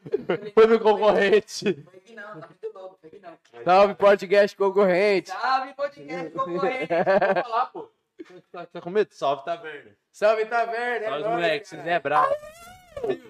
Foi 0.52 0.66
meu 0.66 0.80
concorrente. 0.80 1.80
Foi 1.84 1.96
aqui 1.96 2.12
não, 2.12 2.40
tá 2.40 2.48
muito 2.48 2.72
louco, 2.76 2.98
foi 3.00 3.08
aqui 3.08 3.20
não. 3.20 3.38
Salve, 3.62 3.94
podcast 3.94 4.56
concorrente. 4.56 5.30
Salve, 5.30 5.74
podcast 5.74 6.30
concorrente. 6.30 6.88
Vou 6.88 7.44
falar, 7.44 7.66
pô. 7.66 7.88
Tá, 8.50 8.66
tá 8.66 8.80
com 8.80 8.90
medo? 8.90 9.12
Salve, 9.14 9.44
taverna. 9.44 9.92
Salve, 10.10 10.46
Taverna. 10.46 11.06
é 11.06 11.08
Salve, 11.08 11.22
nóis, 11.22 11.34
moleque. 11.34 11.68
Vocês 11.68 11.86
é 11.86 12.00
bravo. 12.00 12.34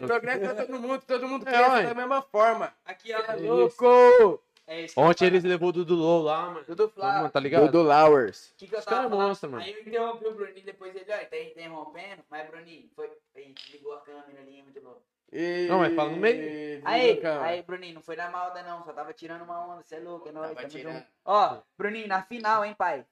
Progresso 0.07 0.41
pra 0.41 0.55
todo 0.67 0.81
mundo, 0.81 1.03
todo 1.07 1.29
mundo 1.29 1.49
É, 1.49 1.53
cresce 1.53 1.71
ué. 1.71 1.83
da 1.87 1.95
mesma 1.95 2.23
forma. 2.23 2.73
Aqui, 2.85 3.13
ó. 3.15 3.19
Louco! 3.41 4.43
É 4.67 4.87
que 4.87 4.93
eu 4.99 5.05
Ontem 5.05 5.27
eles 5.27 5.45
levou 5.45 5.71
o 5.71 5.73
Dudu 5.73 5.95
Low 5.95 6.23
lá, 6.23 6.51
mano. 6.51 6.65
Dudu. 6.67 6.93
Mano, 6.97 7.31
tá 7.31 7.41
ligado? 7.41 7.67
Dudu 7.67 7.83
Lowers. 7.83 8.51
O 8.51 8.57
que, 8.57 8.69
que 8.69 8.75
eu 8.75 8.79
Os 8.79 8.85
tava 8.85 8.97
caras 8.97 9.11
falando? 9.11 9.29
monstros, 9.29 9.51
mano. 9.53 9.65
Aí 9.65 9.73
eu 9.73 9.81
interrompi 9.81 10.27
o 10.27 10.35
Bruninho, 10.35 10.65
depois 10.65 10.95
ele, 10.95 11.05
ó, 11.13 11.17
tá 11.25 11.39
interrompendo, 11.39 12.23
mas 12.31 12.49
Bruninho, 12.49 12.89
foi, 12.95 13.11
aí 13.37 13.55
ligou 13.71 13.93
a 13.95 14.01
câmera 14.01 14.41
ali, 14.41 14.61
é 14.61 14.63
muito 14.63 14.81
louco. 14.83 15.03
E... 15.33 15.67
Não, 15.69 15.79
mas 15.79 15.95
fala 15.95 16.11
no 16.11 16.17
meio. 16.17 16.83
Aí, 16.85 17.21
aí, 17.25 17.63
Bruninho, 17.63 17.95
não 17.95 18.03
foi 18.03 18.17
na 18.17 18.31
malda 18.31 18.63
não, 18.63 18.85
só 18.85 18.93
tava 18.93 19.13
tirando 19.13 19.43
uma 19.43 19.67
onda, 19.67 19.83
você 19.83 19.97
é 19.97 20.01
louco, 20.01 20.29
é 20.29 20.33
nóis, 20.33 20.55
Tava 20.55 20.69
tamo. 20.69 21.05
Ó, 21.25 21.59
Bruninho, 21.77 22.07
na 22.07 22.23
final, 22.23 22.65
hein, 22.65 22.75
pai? 22.77 23.05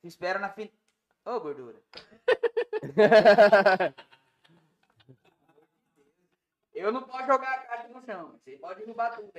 Te 0.00 0.08
espero 0.08 0.38
na 0.38 0.50
final. 0.50 0.72
Ô, 1.24 1.40
gordura. 1.40 1.76
Eu 6.78 6.92
não 6.92 7.02
posso 7.02 7.26
jogar 7.26 7.50
a 7.50 7.58
caixa 7.58 7.88
no 7.88 8.00
chão, 8.04 8.32
você 8.32 8.52
pode 8.52 8.80
derrubar 8.80 9.10
tudo. 9.10 9.32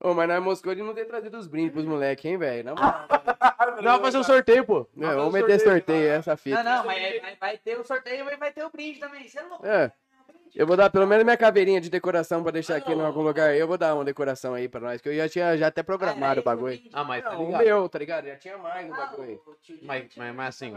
Ô, 0.00 0.14
mas 0.14 0.28
nós 0.28 0.42
moscou 0.42 0.74
de 0.74 0.82
não 0.82 0.94
ter 0.94 1.04
trazido 1.04 1.36
os 1.38 1.46
brindes 1.46 1.72
pros 1.72 1.84
moleques, 1.84 2.24
hein, 2.24 2.38
velho? 2.38 2.74
Moral. 2.74 3.06
Não, 3.82 3.92
vai 3.92 4.00
fazer 4.00 4.18
um 4.18 4.24
sorteio, 4.24 4.64
pô. 4.64 4.88
É, 4.98 5.14
vamos 5.14 5.32
meter 5.32 5.60
sorteio, 5.60 6.08
essa 6.08 6.36
fita. 6.36 6.62
Não, 6.62 6.78
não, 6.78 6.86
mas 6.86 7.20
vai, 7.20 7.36
vai 7.36 7.58
ter 7.58 7.78
o 7.78 7.84
sorteio 7.84 8.28
e 8.28 8.36
vai 8.36 8.52
ter 8.52 8.64
o 8.64 8.70
brinde 8.70 9.00
também, 9.00 9.28
você 9.28 9.38
é 9.38 9.42
louco. 9.42 9.66
É. 9.66 9.92
Eu 10.54 10.66
vou 10.68 10.76
dar 10.76 10.88
pelo 10.88 11.06
menos 11.06 11.24
minha 11.24 11.36
caveirinha 11.36 11.80
de 11.80 11.90
decoração 11.90 12.40
pra 12.42 12.52
deixar 12.52 12.76
aqui 12.76 12.92
em 12.92 13.00
algum 13.00 13.22
lugar. 13.22 13.56
Eu 13.56 13.66
vou 13.66 13.76
dar 13.76 13.92
uma 13.94 14.04
decoração 14.04 14.54
aí 14.54 14.68
pra 14.68 14.80
nós, 14.80 15.00
que 15.00 15.08
eu 15.08 15.16
já 15.16 15.28
tinha 15.28 15.56
já 15.56 15.66
até 15.66 15.82
programado 15.82 16.40
o 16.40 16.44
bagulho. 16.44 16.80
Ah, 16.92 17.02
mas 17.02 17.24
tá 17.24 17.32
Não, 17.32 17.42
o 17.42 17.46
ligado. 17.46 17.64
meu, 17.64 17.88
tá 17.88 17.98
ligado? 17.98 18.26
Já 18.26 18.36
tinha 18.36 18.56
mais 18.56 18.88
Ah, 18.88 18.92
o 18.92 18.96
bagulho 18.96 19.28
aí. 19.30 19.38
Mas, 19.82 20.04
mas, 20.16 20.34
mas 20.34 20.48
assim, 20.54 20.76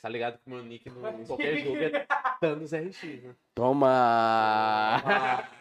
tá 0.00 0.08
ligado 0.08 0.38
que 0.38 0.46
o 0.46 0.50
meu 0.54 0.62
nick 0.62 0.88
no, 0.88 1.08
em 1.08 1.24
qualquer 1.24 1.58
jogo 1.58 1.76
é 1.76 2.06
Thanos 2.40 2.70
RX, 2.72 3.02
né? 3.24 3.34
Toma! 3.54 5.02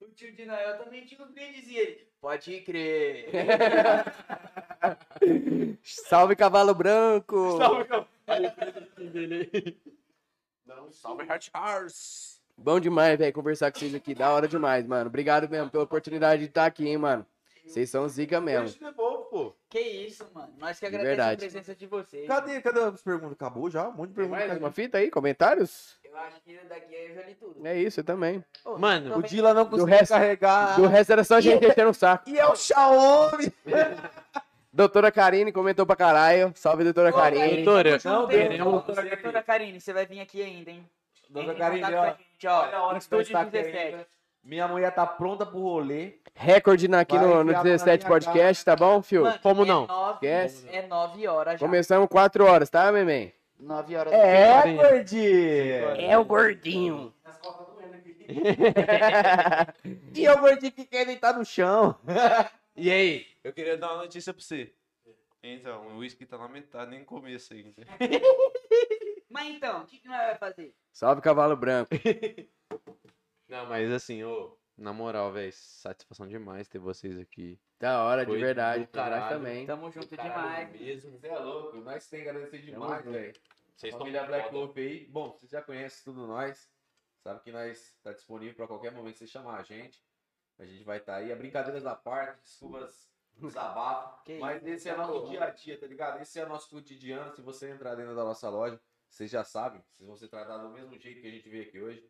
O 0.00 0.14
tio 0.14 0.34
de 0.36 0.44
Noel 0.44 0.76
também 0.76 1.06
tinha 1.06 1.24
brindes 1.24 1.66
e 1.68 1.76
ele. 1.78 2.06
Pode 2.20 2.60
crer. 2.60 3.30
Salve, 5.82 6.36
cavalo 6.36 6.74
branco! 6.74 7.56
Salve, 7.56 7.88
Hard 11.28 11.48
Hearts. 11.54 12.40
Bom 12.56 12.78
demais, 12.78 13.18
velho, 13.18 13.32
conversar 13.32 13.72
com 13.72 13.78
vocês 13.78 13.94
aqui. 13.94 14.14
Da 14.14 14.30
hora 14.30 14.46
demais, 14.46 14.86
mano. 14.86 15.08
Obrigado 15.08 15.48
mesmo 15.48 15.70
pela 15.70 15.84
oportunidade 15.84 16.42
de 16.42 16.48
estar 16.48 16.66
aqui, 16.66 16.86
hein, 16.88 16.98
mano. 16.98 17.26
Vocês 17.66 17.88
são 17.90 18.08
zica 18.08 18.40
mesmo. 18.40 18.92
pô. 19.30 19.54
Que 19.70 19.80
isso, 19.80 20.26
mano. 20.34 20.52
Nós 20.58 20.78
que 20.78 20.88
De 20.88 20.94
agradecemos 20.94 21.16
verdade. 21.16 21.34
a 21.34 21.38
presença 21.50 21.74
de 21.74 21.86
vocês. 21.86 22.26
Cadê, 22.28 22.60
cadê 22.60 22.80
as 22.80 23.02
perguntas? 23.02 23.32
Acabou 23.32 23.70
já? 23.70 23.88
Um 23.88 23.92
monte 23.92 24.10
de 24.10 24.14
Tem 24.16 24.24
perguntas. 24.28 24.48
mais 24.48 24.58
uma 24.60 24.70
fita 24.72 24.98
aí? 24.98 25.10
Comentários? 25.10 25.96
Eu 26.04 26.14
acho 26.18 26.40
que 26.42 26.58
daqui 26.68 26.92
eu 26.94 27.14
já 27.14 27.22
li 27.22 27.34
tudo. 27.34 27.66
É 27.66 27.78
isso, 27.78 28.00
eu 28.00 28.04
também. 28.04 28.44
Ô, 28.64 28.76
Mano, 28.78 29.16
O 29.16 29.22
Dila 29.22 29.54
não 29.54 29.64
conseguiu 29.64 29.86
resto- 29.86 30.12
carregar. 30.12 30.76
Do 30.76 30.86
resto 30.86 31.12
era 31.12 31.24
só 31.24 31.40
gente 31.40 31.64
enchendo 31.66 31.90
o 31.90 31.94
saco. 31.94 32.28
E 32.28 32.38
é 32.38 32.46
o 32.46 32.54
Xiaomi. 32.54 33.52
Doutora 34.72 35.12
Karine 35.12 35.52
comentou 35.52 35.84
pra 35.84 35.94
caralho. 35.96 36.52
Salve, 36.56 36.82
doutora 36.84 37.10
Ô, 37.10 37.12
Karine. 37.12 37.40
Karine, 37.40 37.64
Doutora, 37.64 37.98
não, 38.04 38.26
queremos- 38.26 38.72
Doutora, 38.72 39.02
doutora 39.08 39.42
Karine, 39.42 39.80
você 39.80 39.92
vai 39.92 40.06
vir 40.06 40.20
aqui 40.20 40.42
ainda, 40.42 40.70
hein? 40.70 40.88
Doutora 41.28 41.58
Karine, 41.58 41.84
ó. 41.94 42.06
gente, 42.06 42.46
ó. 42.46 42.62
Olha 42.62 42.76
a 42.76 42.82
hora 42.84 42.98
que 42.98 43.08
tá 43.08 43.16
aqui 43.40 43.50
17. 43.50 43.76
ainda. 43.78 44.06
Minha 44.42 44.66
mulher 44.66 44.90
tá 44.92 45.06
pronta 45.06 45.46
pro 45.46 45.60
rolê. 45.60 46.14
Recorde 46.34 46.92
aqui 46.94 47.16
Vai 47.16 47.26
no, 47.26 47.34
no 47.44 47.50
enfiar 47.50 47.58
na 47.58 47.62
17 47.62 48.04
minha 48.04 48.08
podcast, 48.08 48.64
tá 48.64 48.74
bom, 48.74 49.00
fio? 49.02 49.22
Mano, 49.22 49.38
Como 49.40 49.62
é 49.62 49.66
não? 49.66 49.86
Nove, 49.86 50.26
Esquece. 50.26 50.68
é 50.72 50.86
9 50.86 51.28
horas 51.28 51.60
já. 51.60 51.66
Começamos 51.66 52.08
4 52.08 52.44
horas, 52.44 52.68
tá, 52.68 52.90
memem? 52.90 53.32
9 53.60 53.94
horas. 53.94 54.12
É, 54.12 54.72
gordinho. 54.74 55.90
É 56.00 56.18
o 56.18 56.24
gordinho. 56.24 57.12
E 60.14 60.26
é 60.26 60.32
o 60.32 60.38
gordinho 60.40 60.72
que 60.72 60.84
quer 60.84 61.04
deitar 61.04 61.36
no 61.36 61.44
chão. 61.44 61.94
E 62.76 62.90
aí? 62.90 63.26
Eu 63.44 63.52
queria 63.52 63.76
dar 63.76 63.92
uma 63.92 64.02
notícia 64.02 64.32
pra 64.32 64.42
você. 64.42 64.74
Então, 65.42 65.88
o 65.88 65.98
uísque 65.98 66.24
tá 66.24 66.38
na 66.38 66.48
metade, 66.48 66.90
nem 66.90 67.00
no 67.00 67.06
começo 67.06 67.52
ainda. 67.52 67.82
Mas 69.28 69.54
então, 69.54 69.82
o 69.82 69.86
que, 69.86 69.98
que 69.98 70.06
nós 70.06 70.18
vamos 70.24 70.38
fazer? 70.38 70.76
Salve, 70.92 71.20
cavalo 71.22 71.56
branco. 71.56 71.90
Não, 73.48 73.66
mas 73.66 73.90
assim, 73.90 74.22
ô, 74.24 74.56
na 74.78 74.94
moral, 74.94 75.30
velho, 75.30 75.52
satisfação 75.52 76.26
demais 76.26 76.68
ter 76.68 76.78
vocês 76.78 77.18
aqui. 77.18 77.60
Da 77.78 78.02
hora, 78.02 78.24
de 78.24 78.30
Foi 78.32 78.40
verdade. 78.40 78.86
do 78.86 78.86
nós 78.86 78.90
caralho. 78.90 79.36
também. 79.36 79.66
Tamo 79.66 79.90
junto 79.90 80.16
Caralho 80.16 80.68
demais. 80.70 80.80
mesmo. 80.80 81.18
Você 81.18 81.26
é 81.28 81.38
louco. 81.38 81.76
Nós 81.78 82.08
tem 82.08 82.22
que 82.22 82.28
agradecer 82.30 82.62
demais, 82.62 83.04
velho. 83.04 83.34
Vocês 83.76 83.92
estão 83.92 83.98
Família 83.98 84.24
Black. 84.24 84.54
Loaf 84.54 84.78
aí. 84.78 85.06
Bom, 85.06 85.32
vocês 85.32 85.50
já 85.50 85.60
conhecem 85.60 86.02
tudo 86.02 86.26
nós. 86.26 86.70
Sabe 87.22 87.40
que 87.42 87.52
nós 87.52 87.94
tá 88.02 88.12
disponível 88.12 88.54
pra 88.54 88.66
qualquer 88.66 88.90
momento 88.92 89.12
que 89.12 89.18
você 89.18 89.26
chamar 89.26 89.58
a 89.60 89.62
gente. 89.62 90.02
A 90.58 90.64
gente 90.64 90.82
vai 90.84 90.96
estar 90.96 91.16
aí. 91.16 91.30
A 91.30 91.36
brincadeiras 91.36 91.82
da 91.82 91.94
parte, 91.94 92.40
desculpas, 92.42 93.11
desabafo. 93.40 94.24
Que 94.24 94.38
Mas 94.38 94.62
isso, 94.62 94.70
esse 94.74 94.88
é 94.88 94.94
tá 94.94 95.06
nosso 95.06 95.28
dia 95.28 95.44
a 95.44 95.50
dia, 95.50 95.78
tá 95.78 95.86
ligado? 95.86 96.20
Esse 96.20 96.38
é 96.40 96.44
o 96.44 96.48
nosso 96.48 96.68
cotidiano. 96.70 97.34
Se 97.34 97.40
você 97.42 97.70
entrar 97.70 97.94
dentro 97.94 98.14
da 98.14 98.24
nossa 98.24 98.48
loja, 98.48 98.80
vocês 99.08 99.30
já 99.30 99.44
sabem. 99.44 99.80
Vocês 99.92 100.06
vão 100.06 100.16
ser 100.16 100.28
tratados 100.28 100.62
do 100.68 100.74
mesmo 100.74 100.98
jeito 100.98 101.20
que 101.20 101.26
a 101.26 101.30
gente 101.30 101.48
veio 101.48 101.62
aqui 101.64 101.80
hoje. 101.80 102.02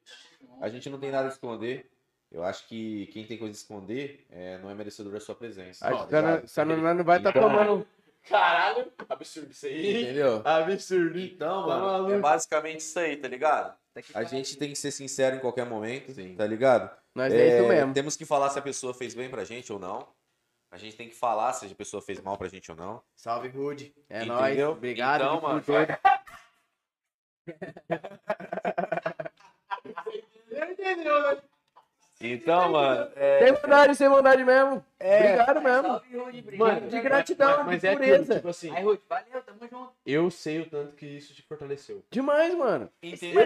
A 0.60 0.69
gente 0.69 0.88
não 0.90 0.99
tem 0.99 1.10
nada 1.10 1.28
a 1.28 1.33
esconder. 1.33 1.90
Eu 2.31 2.42
acho 2.42 2.67
que 2.67 3.06
quem 3.08 3.26
tem 3.26 3.37
coisa 3.37 3.53
a 3.53 3.58
esconder 3.60 4.24
é, 4.31 4.56
não 4.58 4.71
é 4.71 4.74
merecedor 4.74 5.12
da 5.12 5.21
sua 5.21 5.35
presença. 5.35 5.87
Acho 5.87 6.06
tá 6.06 6.40
que 6.40 6.47
só 6.49 6.65
não- 6.65 7.05
vai 7.05 7.19
estar 7.19 7.31
Então- 7.31 7.42
tomando. 7.42 7.87
Caralho, 8.28 8.90
absurdo 9.08 9.51
isso 9.51 9.67
aí. 9.67 10.03
Entendeu? 10.05 10.42
Absurdo. 10.44 11.19
Então, 11.19 11.67
Tá 11.67 11.76
mano, 11.76 12.12
é 12.12 12.19
basicamente 12.21 12.78
isso 12.81 12.99
aí, 12.99 13.17
tá 13.17 13.26
ligado? 13.26 13.76
A 14.15 14.22
gente 14.22 14.56
tem 14.56 14.71
que 14.71 14.76
ser 14.76 14.92
sincero 14.92 15.37
em 15.37 15.40
qualquer 15.40 15.67
momento, 15.67 16.15
tá 16.37 16.47
ligado? 16.47 16.88
Nós 17.15 17.33
é, 17.35 17.58
isso 17.58 17.69
mesmo. 17.69 17.92
Temos 17.92 18.17
que 18.17 18.24
falar 18.24 18.49
se 18.51 18.58
a 18.58 18.62
pessoa 18.62 18.94
fez 18.94 19.12
bem 19.12 19.28
pra 19.28 19.44
gente 19.44 19.72
ou 19.72 19.78
não. 19.78 20.06
A 20.72 20.78
gente 20.78 20.97
tem 20.97 21.06
que 21.06 21.15
falar 21.15 21.53
se 21.53 21.67
a 21.67 21.74
pessoa 21.74 22.01
fez 22.03 22.19
mal 22.22 22.38
pra 22.38 22.49
gente 22.49 22.71
ou 22.71 22.76
não. 22.76 23.03
Salve, 23.15 23.49
Rude. 23.49 23.94
É 24.08 24.21
Entendeu? 24.24 24.37
nóis. 24.37 24.58
Obrigado. 24.69 25.22
Então, 25.22 25.40
mano. 25.42 25.62
Então, 32.24 32.71
mano, 32.71 33.10
é, 33.17 33.38
Sem 33.40 33.53
maldade, 33.53 33.94
sem 33.97 34.08
maldade 34.08 34.44
mesmo. 34.44 34.85
Obrigado 35.01 35.60
mesmo. 35.60 35.88
Salve, 35.88 36.17
Rude, 36.17 36.38
obrigado. 36.38 36.69
Mano, 36.74 36.88
de 36.88 37.01
gratidão, 37.01 37.65
Mas 37.65 37.81
de 37.81 37.87
é 37.88 37.90
aquilo, 37.90 38.06
pureza. 38.12 38.35
tipo 38.37 38.49
assim, 38.49 38.71
Aí, 38.76 38.85
Rude, 38.85 39.03
valeu, 39.08 39.42
tamo 39.42 39.58
junto. 39.69 39.92
eu 40.06 40.31
sei 40.31 40.60
o 40.60 40.71
tanto 40.71 40.94
que 40.94 41.05
isso 41.05 41.35
te 41.35 41.42
fortaleceu. 41.42 42.05
Demais, 42.10 42.55
mano. 42.55 42.88
entendeu? 43.03 43.42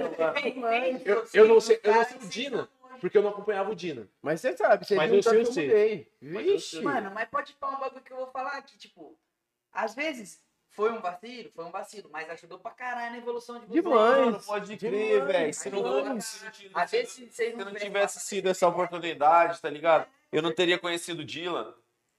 Eu, 1.06 1.26
eu 1.32 1.48
não 1.48 1.58
sei, 1.58 1.80
eu 1.82 1.94
não 1.94 2.04
sei 2.04 2.16
o 2.18 2.28
Dina, 2.28 2.68
porque 3.00 3.18
eu 3.18 3.22
não 3.22 3.30
acompanhava 3.30 3.70
o 3.70 3.74
Dina. 3.74 4.08
Mas 4.22 4.40
você 4.40 4.56
sabe, 4.56 4.86
você 4.86 4.94
Mas 4.94 5.10
viu 5.10 5.18
eu 5.18 5.22
tanto 5.24 5.52
sei, 5.52 5.68
que 5.68 5.72
eu 6.22 6.28
mudei. 6.30 6.44
Vixe. 6.54 6.80
Mano, 6.82 7.10
mas 7.12 7.28
pode 7.28 7.52
falar 7.54 7.76
um 7.76 7.80
bagulho 7.80 8.02
que 8.02 8.12
eu 8.12 8.16
vou 8.16 8.26
falar 8.28 8.52
aqui, 8.58 8.76
tipo, 8.78 9.16
às 9.72 9.94
vezes 9.94 10.44
foi 10.70 10.92
um 10.92 11.00
vacilo, 11.00 11.50
foi 11.54 11.64
um 11.64 11.70
vacilo, 11.70 12.10
mas 12.12 12.28
ajudou 12.28 12.58
pra 12.58 12.70
caralho 12.70 13.12
na 13.12 13.18
evolução 13.18 13.58
de 13.60 13.66
vocês. 13.66 13.82
Demais. 13.82 14.32
Não 14.32 14.40
pode 14.40 14.76
crer, 14.76 15.24
velho. 15.24 15.54
Se 15.54 15.70
não, 15.70 16.20
se 16.20 16.44
Às 16.74 16.90
vezes 16.90 17.12
vocês 17.30 17.34
se 17.34 17.56
não 17.56 17.74
tivesse 17.74 18.20
sido 18.20 18.48
essa 18.50 18.68
oportunidade, 18.68 19.60
tá 19.60 19.70
ligado? 19.70 20.06
Eu 20.30 20.42
não 20.42 20.52
teria 20.54 20.78
conhecido 20.78 21.20
o 21.20 21.24
Dylan. 21.24 21.72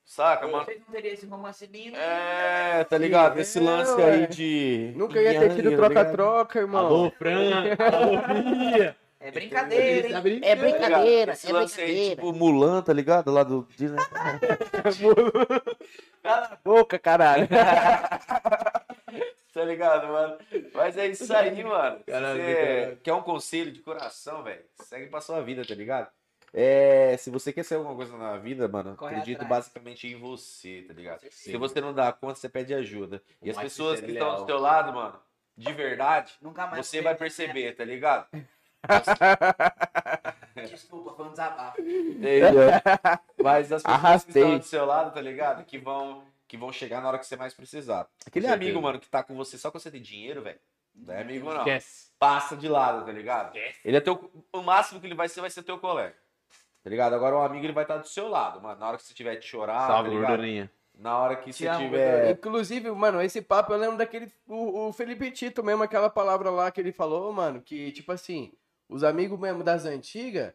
Saca, 0.04 0.48
mano? 0.48 0.64
Vocês 0.64 0.80
não 0.80 0.86
teriam 0.86 1.12
esse 1.12 1.26
romance 1.26 1.66
lindo. 1.66 1.94
É, 1.98 2.82
tá 2.84 2.96
ligado? 2.96 3.38
Esse 3.38 3.58
É, 3.58 3.62
lance 3.62 3.92
ué. 3.92 4.10
aí 4.10 4.26
de. 4.26 4.92
Nunca 4.96 5.20
ia 5.20 5.38
ter 5.38 5.54
tido 5.54 5.70
Yang, 5.70 5.82
tá 5.82 5.88
troca-troca, 5.90 6.58
irmão. 6.60 6.86
Alô, 6.86 7.10
Fran! 7.10 7.64
Alô, 7.92 8.42
Bia! 8.72 8.96
É 9.20 9.30
brincadeira, 9.32 10.06
hein? 10.08 10.12
Tá 10.14 10.20
brincando? 10.20 10.46
É 10.46 10.56
Tá 10.56 10.62
ligado? 10.64 10.80
brincadeira, 10.80 11.32
Esse 11.32 11.50
é 11.50 11.52
lance 11.52 11.80
aí, 11.80 11.86
brincadeira. 11.86 12.16
tipo 12.16 12.32
Mulan, 12.32 12.82
tá 12.82 12.92
ligado? 12.92 13.32
Lá 13.32 13.42
do 13.42 13.66
Disney. 13.76 13.98
Boca, 16.64 16.98
caralho. 16.98 17.48
Tá 19.50 19.64
ligado, 19.64 20.06
mano? 20.06 20.38
Mas 20.72 20.96
é 20.96 21.08
isso 21.08 21.34
aí, 21.34 21.64
mano. 21.64 21.98
Caralho, 22.06 22.40
Você 22.40 22.54
caralho. 22.54 22.96
quer 22.98 23.12
um 23.14 23.22
conselho 23.22 23.72
de 23.72 23.80
coração, 23.80 24.44
velho? 24.44 24.62
Segue 24.84 25.08
pra 25.08 25.20
sua 25.20 25.42
vida, 25.42 25.64
tá 25.66 25.74
ligado? 25.74 26.08
É, 26.54 27.16
se 27.18 27.28
você 27.28 27.52
quer 27.52 27.64
ser 27.64 27.74
alguma 27.74 27.96
coisa 27.96 28.16
na 28.16 28.36
vida, 28.36 28.68
mano, 28.68 28.94
Corre 28.94 29.16
acredito 29.16 29.42
atrás. 29.42 29.64
basicamente 29.64 30.06
em 30.06 30.14
você, 30.16 30.84
tá 30.86 30.94
ligado? 30.94 31.22
Se 31.30 31.56
você 31.56 31.80
não 31.80 31.92
dá 31.92 32.12
conta, 32.12 32.36
você 32.36 32.48
pede 32.48 32.72
ajuda. 32.72 33.20
E 33.42 33.50
as 33.50 33.56
pessoas 33.58 34.00
que 34.00 34.12
estão 34.12 34.36
do 34.36 34.46
teu 34.46 34.60
lado, 34.60 34.92
mano, 34.92 35.18
de 35.56 35.72
verdade, 35.72 36.34
Nunca 36.40 36.64
mais 36.68 36.86
você 36.86 37.02
vai 37.02 37.16
perceber, 37.16 37.72
tá 37.74 37.84
ligado? 37.84 38.28
Desculpa, 40.70 41.14
foi 41.14 41.26
um 41.26 41.30
desabafo. 41.30 41.80
Mas 43.42 43.72
as 43.72 43.82
pessoas 43.82 44.24
que 44.24 44.30
estão 44.30 44.58
do 44.58 44.64
seu 44.64 44.84
lado, 44.84 45.14
tá 45.14 45.20
ligado? 45.20 45.64
Que 45.64 45.78
vão, 45.78 46.24
que 46.46 46.56
vão 46.56 46.72
chegar 46.72 47.00
na 47.00 47.08
hora 47.08 47.18
que 47.18 47.26
você 47.26 47.36
mais 47.36 47.54
precisar. 47.54 48.08
Aquele 48.26 48.46
amigo, 48.46 48.80
mano, 48.80 48.98
que 48.98 49.08
tá 49.08 49.22
com 49.22 49.34
você 49.36 49.56
só 49.56 49.70
que 49.70 49.78
você 49.78 49.90
tem 49.90 50.02
dinheiro, 50.02 50.42
velho. 50.42 50.58
Não 50.94 51.14
é 51.14 51.20
amigo, 51.20 51.48
não. 51.48 51.58
Esquece. 51.58 52.08
Passa 52.18 52.56
de 52.56 52.68
lado, 52.68 53.06
tá 53.06 53.12
ligado? 53.12 53.56
Ele 53.84 53.96
é 53.96 54.00
teu. 54.00 54.30
O 54.52 54.62
máximo 54.62 55.00
que 55.00 55.06
ele 55.06 55.14
vai 55.14 55.28
ser 55.28 55.40
vai 55.40 55.50
ser 55.50 55.62
teu 55.62 55.78
colega. 55.78 56.16
Tá 56.82 56.90
ligado? 56.90 57.14
Agora 57.14 57.36
o 57.36 57.42
amigo 57.42 57.64
ele 57.64 57.72
vai 57.72 57.84
estar 57.84 57.98
do 57.98 58.08
seu 58.08 58.28
lado, 58.28 58.60
mano. 58.60 58.80
Na 58.80 58.88
hora 58.88 58.96
que 58.96 59.04
você 59.04 59.14
tiver 59.14 59.36
de 59.36 59.46
chorar, 59.46 59.86
Salve, 59.86 60.08
tá 60.08 60.14
ligado? 60.14 60.30
gordurinha. 60.30 60.70
Na 60.98 61.16
hora 61.16 61.36
que 61.36 61.52
você 61.52 61.68
amo, 61.68 61.78
tiver. 61.78 62.32
Inclusive, 62.32 62.90
mano, 62.90 63.22
esse 63.22 63.40
papo 63.40 63.72
eu 63.72 63.78
lembro 63.78 63.96
daquele. 63.96 64.32
O, 64.48 64.88
o 64.88 64.92
Felipe 64.92 65.30
Tito 65.30 65.62
mesmo, 65.62 65.84
aquela 65.84 66.10
palavra 66.10 66.50
lá 66.50 66.70
que 66.72 66.80
ele 66.80 66.90
falou, 66.90 67.32
mano, 67.32 67.62
que, 67.62 67.92
tipo 67.92 68.10
assim, 68.10 68.52
os 68.88 69.04
amigos 69.04 69.38
mesmo 69.38 69.62
das 69.62 69.84
antigas, 69.84 70.52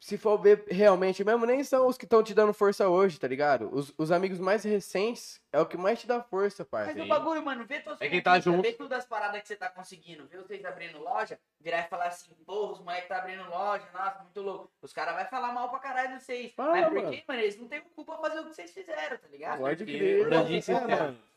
se 0.00 0.16
for 0.16 0.38
ver 0.38 0.64
realmente 0.68 1.24
mesmo, 1.24 1.44
nem 1.44 1.64
são 1.64 1.88
os 1.88 1.98
que 1.98 2.04
estão 2.04 2.22
te 2.22 2.32
dando 2.32 2.52
força 2.52 2.88
hoje, 2.88 3.18
tá 3.18 3.26
ligado? 3.26 3.68
Os, 3.74 3.92
os 3.98 4.12
amigos 4.12 4.38
mais 4.38 4.62
recentes 4.62 5.40
é 5.52 5.60
o 5.60 5.66
que 5.66 5.76
mais 5.76 6.00
te 6.00 6.06
dá 6.06 6.22
força, 6.22 6.66
Mas 6.70 6.86
parça. 6.86 7.02
o 7.02 7.08
bagulho, 7.08 7.44
mano, 7.44 7.66
vê 7.66 7.80
tuas 7.80 8.00
É 8.00 8.08
quem 8.08 8.22
tá 8.22 8.38
junto. 8.38 8.62
Vê 8.62 8.72
todas 8.72 8.98
as 8.98 9.06
paradas 9.06 9.42
que 9.42 9.48
você 9.48 9.56
tá 9.56 9.68
conseguindo. 9.68 10.28
Vê 10.28 10.36
vocês 10.36 10.64
abrindo 10.64 11.00
loja, 11.00 11.40
virar 11.58 11.80
e 11.80 11.88
falar 11.88 12.06
assim, 12.06 12.32
pô, 12.46 12.70
os 12.70 12.78
moleques 12.78 13.08
tá 13.08 13.18
abrindo 13.18 13.48
loja, 13.50 13.88
nossa, 13.92 14.22
muito 14.22 14.40
louco. 14.40 14.70
Os 14.80 14.92
caras 14.92 15.16
vão 15.16 15.26
falar 15.26 15.52
mal 15.52 15.68
pra 15.68 15.80
caralho 15.80 16.16
de 16.16 16.22
vocês. 16.22 16.52
Fala, 16.54 16.72
Mas 16.72 16.88
por 16.88 17.10
quê, 17.10 17.24
mano? 17.26 17.40
Eles 17.40 17.58
não 17.58 17.66
têm 17.66 17.82
culpa 17.96 18.16
pra 18.16 18.28
fazer 18.28 18.40
o 18.40 18.44
que 18.44 18.54
vocês 18.54 18.70
fizeram, 18.70 19.18
tá 19.18 19.26
ligado? 19.26 19.58
Pode 19.58 19.84
crer. 19.84 20.32
Aí 20.32 20.60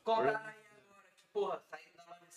agora 0.05 0.51
porra, 1.33 1.63
às 1.71 1.81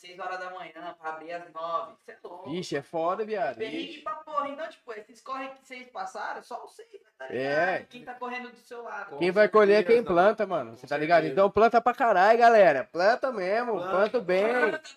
6 0.04 0.19
horas 0.19 0.38
da 0.38 0.51
manhã 0.51 0.94
pra 1.01 1.10
abrir 1.10 1.33
às 1.33 1.51
9. 1.51 1.94
Você 2.04 2.12
é 2.12 2.17
louco. 2.22 2.51
Ixi, 2.51 2.76
é 2.76 2.83
foda, 2.83 3.24
viado. 3.24 3.56
Perrengue 3.56 4.03
pra 4.03 4.15
porra. 4.17 4.49
Então, 4.49 4.69
tipo, 4.69 4.92
esses 4.92 5.22
corre 5.22 5.49
que 5.49 5.67
vocês 5.67 5.88
passaram, 5.88 6.42
só 6.42 6.60
vocês, 6.60 6.88
tá 7.17 7.26
ligado? 7.26 7.40
É. 7.40 7.87
Quem 7.88 8.04
tá 8.04 8.12
correndo 8.12 8.51
do 8.51 8.56
seu 8.58 8.83
lado. 8.83 9.17
Quem 9.17 9.31
vai 9.31 9.49
colher 9.49 9.81
é 9.81 9.83
quem 9.83 10.04
planta, 10.04 10.47
mano. 10.47 10.76
Você 10.76 10.87
tá 10.87 10.99
ligado? 10.99 11.26
Então 11.26 11.51
planta 11.51 11.81
pra 11.81 11.94
caralho, 11.94 12.38
galera. 12.38 12.85
Planta 12.92 13.33
mesmo, 13.33 13.81
planta 13.81 14.20
bem. 14.20 14.44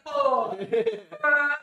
Porra. 0.03 0.57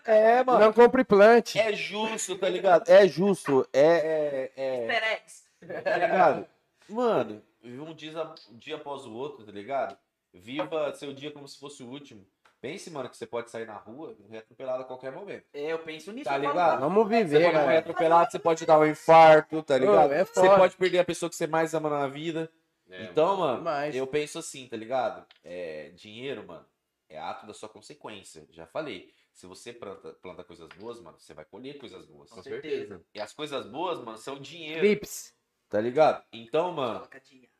É, 0.06 0.42
mano. 0.42 0.60
Não 0.60 0.72
compre 0.72 1.04
plante. 1.04 1.58
É 1.58 1.72
justo, 1.74 2.38
tá 2.38 2.48
ligado? 2.48 2.88
É 2.88 3.06
justo. 3.06 3.68
É. 3.72 3.80
é, 3.80 4.52
é... 4.56 4.86
Easter 4.86 5.12
eggs. 5.12 5.44
Tá 5.82 5.96
ligado? 5.98 6.46
Mano, 6.88 7.42
um 7.62 7.94
dia, 7.94 8.12
um 8.50 8.56
dia 8.56 8.76
após 8.76 9.04
o 9.04 9.12
outro, 9.12 9.44
tá 9.44 9.52
ligado? 9.52 9.96
Viva 10.32 10.94
seu 10.94 11.12
dia 11.12 11.30
como 11.30 11.46
se 11.46 11.58
fosse 11.58 11.82
o 11.82 11.88
último. 11.88 12.26
Pense, 12.64 12.90
mano, 12.90 13.10
que 13.10 13.16
você 13.18 13.26
pode 13.26 13.50
sair 13.50 13.66
na 13.66 13.76
rua 13.76 14.16
e 14.18 14.22
morrer 14.22 14.38
atropelado 14.38 14.84
a 14.84 14.86
qualquer 14.86 15.12
momento. 15.12 15.44
É, 15.52 15.70
eu 15.70 15.80
penso 15.80 16.10
nisso. 16.12 16.24
Tá 16.24 16.38
ligado? 16.38 16.80
Vamos 16.80 17.06
Você 17.06 17.22
viver, 17.22 17.42
pode 17.42 17.44
morrer 17.44 17.52
galera. 17.52 17.78
atropelado, 17.80 18.30
você 18.32 18.38
pode 18.38 18.64
dar 18.64 18.78
um 18.78 18.86
infarto, 18.86 19.62
tá 19.62 19.76
ligado? 19.76 20.14
é 20.14 20.24
você 20.24 20.48
pode 20.48 20.74
perder 20.74 21.00
a 21.00 21.04
pessoa 21.04 21.28
que 21.28 21.36
você 21.36 21.46
mais 21.46 21.74
ama 21.74 21.90
na 21.90 22.08
vida. 22.08 22.50
então, 22.88 23.36
mano, 23.36 23.58
demais. 23.58 23.94
eu 23.94 24.06
penso 24.06 24.38
assim, 24.38 24.66
tá 24.66 24.78
ligado? 24.78 25.26
É, 25.44 25.90
dinheiro, 25.90 26.46
mano, 26.46 26.64
é 27.06 27.18
ato 27.18 27.46
da 27.46 27.52
sua 27.52 27.68
consequência. 27.68 28.46
Já 28.48 28.66
falei. 28.66 29.12
Se 29.30 29.46
você 29.46 29.70
planta, 29.70 30.14
planta 30.22 30.42
coisas 30.42 30.68
boas, 30.78 30.98
mano, 31.00 31.18
você 31.18 31.34
vai 31.34 31.44
colher 31.44 31.76
coisas 31.76 32.06
boas. 32.06 32.30
Com 32.30 32.42
certeza. 32.42 33.04
E 33.12 33.20
as 33.20 33.34
coisas 33.34 33.66
boas, 33.66 33.98
mano, 33.98 34.16
são 34.16 34.40
dinheiro. 34.40 34.80
Clips. 34.80 35.34
Tá 35.68 35.82
ligado? 35.82 36.24
Então, 36.32 36.72
mano, 36.72 37.06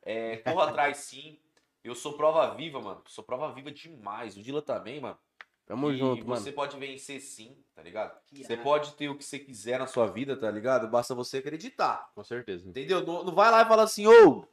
é, 0.02 0.38
corra 0.38 0.70
atrás 0.70 0.96
sim. 0.96 1.38
Eu 1.84 1.94
sou 1.94 2.16
prova 2.16 2.54
viva, 2.54 2.80
mano. 2.80 3.02
Sou 3.06 3.22
prova 3.22 3.52
viva 3.52 3.70
demais. 3.70 4.36
O 4.36 4.42
Dila 4.42 4.62
também, 4.62 5.00
mano. 5.00 5.18
Tamo 5.66 5.90
e 5.90 5.96
junto, 5.96 6.24
você 6.24 6.44
mano. 6.46 6.52
pode 6.56 6.76
vencer 6.78 7.20
sim, 7.20 7.56
tá 7.74 7.82
ligado? 7.82 8.18
Que 8.26 8.44
Você 8.44 8.56
pode 8.56 8.94
ter 8.94 9.08
o 9.08 9.16
que 9.16 9.24
você 9.24 9.38
quiser 9.38 9.78
na 9.78 9.86
sua 9.86 10.06
vida, 10.06 10.36
tá 10.36 10.50
ligado? 10.50 10.88
Basta 10.88 11.14
você 11.14 11.38
acreditar. 11.38 12.10
Com 12.14 12.22
certeza. 12.24 12.68
Entendeu? 12.68 13.04
Não, 13.04 13.24
não 13.24 13.34
vai 13.34 13.50
lá 13.50 13.62
e 13.62 13.66
fala 13.66 13.82
assim, 13.82 14.06
ô. 14.06 14.46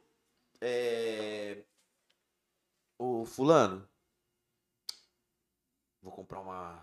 É. 0.60 1.64
Ô, 2.98 3.24
Fulano. 3.26 3.86
Vou 6.00 6.12
comprar 6.12 6.40
uma. 6.40 6.82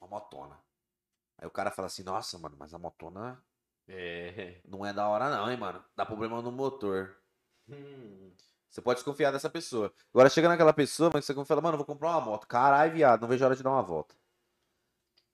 Uma 0.00 0.08
motona. 0.10 0.58
Aí 1.38 1.46
o 1.46 1.50
cara 1.50 1.70
fala 1.70 1.86
assim, 1.86 2.02
nossa, 2.02 2.38
mano, 2.38 2.56
mas 2.58 2.72
a 2.72 2.78
motona 2.78 3.42
É. 3.88 4.60
não 4.64 4.84
é 4.86 4.92
da 4.92 5.08
hora, 5.08 5.28
não, 5.28 5.50
hein, 5.50 5.56
mano. 5.56 5.84
Dá 5.96 6.06
problema 6.06 6.40
no 6.40 6.52
motor. 6.52 7.16
Hum. 7.68 8.30
Você 8.76 8.82
pode 8.82 8.98
desconfiar 8.98 9.30
dessa 9.32 9.48
pessoa. 9.48 9.90
Agora 10.12 10.28
chega 10.28 10.48
naquela 10.48 10.70
pessoa, 10.74 11.10
mas 11.10 11.24
você 11.24 11.32
confia, 11.32 11.58
mano, 11.62 11.78
vou 11.78 11.86
comprar 11.86 12.10
uma 12.10 12.20
moto. 12.20 12.46
Caralho, 12.46 12.92
viado, 12.92 13.22
não 13.22 13.28
vejo 13.28 13.42
a 13.42 13.46
hora 13.46 13.56
de 13.56 13.62
dar 13.62 13.70
uma 13.70 13.82
volta. 13.82 14.14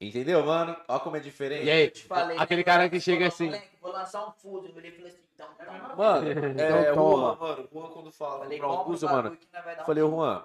Entendeu, 0.00 0.46
mano? 0.46 0.76
Olha 0.86 1.00
como 1.00 1.16
é 1.16 1.18
diferente. 1.18 1.64
E 1.64 1.70
aí, 1.70 1.90
Te 1.90 2.04
falei, 2.04 2.38
aquele 2.38 2.60
né, 2.60 2.64
cara 2.64 2.88
que 2.88 3.00
chega 3.00 3.26
assim. 3.26 3.46
moleque, 3.46 3.68
Vou 3.80 3.90
lançar 3.90 4.28
um 4.28 4.30
fuso. 4.30 4.68
Ele 4.68 4.92
falou 4.92 5.08
assim, 5.08 5.18
então 5.34 5.48
toma. 5.58 5.96
Mano, 5.96 6.28
é, 6.28 6.32
Então 6.52 6.94
toma. 6.94 7.34
Juan, 7.34 7.48
mano, 7.48 7.68
Juan 7.72 7.88
quando 7.88 8.12
fala 8.12 8.38
Falei, 8.44 8.60
comprar 8.60 8.68
um 8.68 9.10
mano. 9.10 9.38
um 9.80 9.84
falei. 9.84 10.04
Juan, 10.04 10.44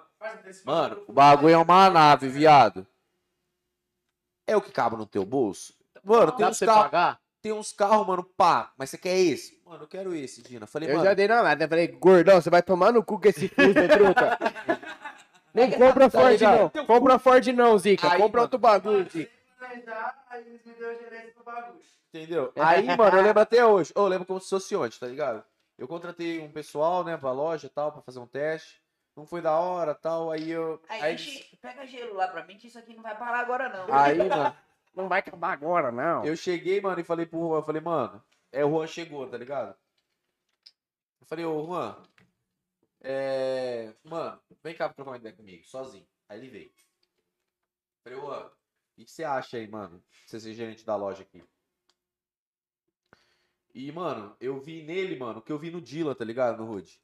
mano, 0.64 1.04
o 1.06 1.12
bagulho 1.12 1.54
é 1.54 1.58
uma 1.58 1.90
nave, 1.90 2.28
viado. 2.28 2.84
É 4.44 4.56
o 4.56 4.60
que 4.60 4.72
cabe 4.72 4.96
no 4.96 5.06
teu 5.06 5.24
bolso? 5.24 5.72
Mano, 6.02 6.32
tem 6.32 6.46
uns 6.46 6.58
carros, 6.58 7.18
tem 7.40 7.52
uns 7.52 7.72
carros, 7.72 8.04
mano, 8.04 8.24
pá, 8.24 8.72
mas 8.76 8.90
você 8.90 8.98
quer 8.98 9.16
esse? 9.16 9.57
Mano, 9.68 9.84
eu 9.84 9.88
quero 9.88 10.14
esse, 10.14 10.42
Dina. 10.42 10.66
Falei, 10.66 10.88
Eu 10.88 10.94
mano, 10.94 11.04
já 11.06 11.14
dei 11.14 11.28
na 11.28 11.42
lata. 11.42 11.68
Falei, 11.68 11.88
gordão, 11.88 12.40
você 12.40 12.48
vai 12.48 12.62
tomar 12.62 12.92
no 12.92 13.02
cu 13.04 13.20
com 13.20 13.28
esse 13.28 13.48
fuso, 13.48 13.74
truta. 13.74 14.38
Nem 15.52 15.70
compra 15.72 16.08
Tá 16.08 16.18
Ford, 16.20 16.32
ligado? 16.32 16.70
não. 16.74 16.86
Compra 16.86 17.18
Ford, 17.18 17.46
não, 17.48 17.78
Zica. 17.78 18.06
Aí, 18.06 18.18
Compra 18.18 18.38
mano. 18.38 18.42
outro 18.42 18.58
bagulho, 18.58 19.10
Zica. 19.10 19.30
Aí 20.30 20.40
eles 20.46 20.64
me 20.64 20.72
deu 20.74 20.98
gerência 20.98 21.32
pro 21.34 21.44
bagulho. 21.44 21.80
Entendeu? 22.14 22.52
Aí, 22.56 22.96
mano, 22.96 23.16
eu 23.18 23.22
lembro 23.22 23.42
até 23.42 23.64
hoje. 23.66 23.92
Eu 23.94 24.06
lembro 24.06 24.26
como 24.26 24.40
se 24.40 24.48
fosse 24.48 24.74
ontem, 24.76 24.98
tá 24.98 25.06
ligado? 25.06 25.42
Eu 25.78 25.86
contratei 25.86 26.40
um 26.40 26.50
pessoal, 26.50 27.04
né, 27.04 27.16
pra 27.16 27.30
loja 27.32 27.66
e 27.66 27.70
tal, 27.70 27.92
pra 27.92 28.00
fazer 28.02 28.18
um 28.20 28.26
teste. 28.26 28.80
Não 29.16 29.26
foi 29.26 29.40
da 29.42 29.52
hora 29.58 29.94
tal. 29.94 30.30
Aí 30.30 30.50
eu. 30.50 30.80
Aí, 30.88 31.02
Aí, 31.02 31.14
enche- 31.14 31.44
pega 31.60 31.86
gelo 31.86 32.14
lá 32.14 32.28
pra 32.28 32.44
mim, 32.44 32.56
que 32.56 32.68
isso 32.68 32.78
aqui 32.78 32.94
não 32.94 33.02
vai 33.02 33.16
parar 33.16 33.40
agora, 33.40 33.68
não. 33.68 33.94
aí 33.94 34.16
mano, 34.28 34.56
Não 34.94 35.08
vai 35.08 35.18
acabar 35.20 35.52
agora, 35.52 35.90
não. 35.92 36.24
eu 36.24 36.36
cheguei, 36.36 36.80
mano, 36.80 37.00
e 37.00 37.04
falei 37.04 37.26
pro 37.26 37.38
Juan, 37.40 37.58
eu 37.58 37.62
falei, 37.62 37.80
mano, 37.82 38.22
é 38.52 38.64
o 38.64 38.70
Juan 38.70 38.86
chegou, 38.86 39.28
tá 39.28 39.36
ligado? 39.36 39.76
Eu 41.20 41.26
falei, 41.26 41.44
ô 41.44 41.64
Juan, 41.64 42.02
é. 43.00 43.94
Mano, 44.04 44.40
vem 44.62 44.74
cá 44.74 44.88
pra 44.88 44.94
trocar 44.94 45.12
uma 45.12 45.16
ideia 45.16 45.34
comigo, 45.34 45.64
sozinho. 45.64 46.06
Aí 46.28 46.38
ele 46.38 46.48
veio. 46.48 46.72
Falei, 48.02 48.18
Juan, 48.18 48.46
o 48.46 49.04
que 49.04 49.10
você 49.10 49.24
acha 49.24 49.56
aí, 49.56 49.68
mano? 49.68 50.02
Você 50.26 50.40
ser 50.40 50.54
gerente 50.54 50.84
da 50.84 50.96
loja 50.96 51.22
aqui. 51.22 51.42
E, 53.74 53.92
mano, 53.92 54.36
eu 54.40 54.58
vi 54.58 54.82
nele, 54.82 55.16
mano, 55.16 55.38
o 55.38 55.42
que 55.42 55.52
eu 55.52 55.58
vi 55.58 55.70
no 55.70 55.80
Dila, 55.80 56.14
tá 56.14 56.24
ligado? 56.24 56.58
No 56.58 56.66
Rude. 56.66 57.00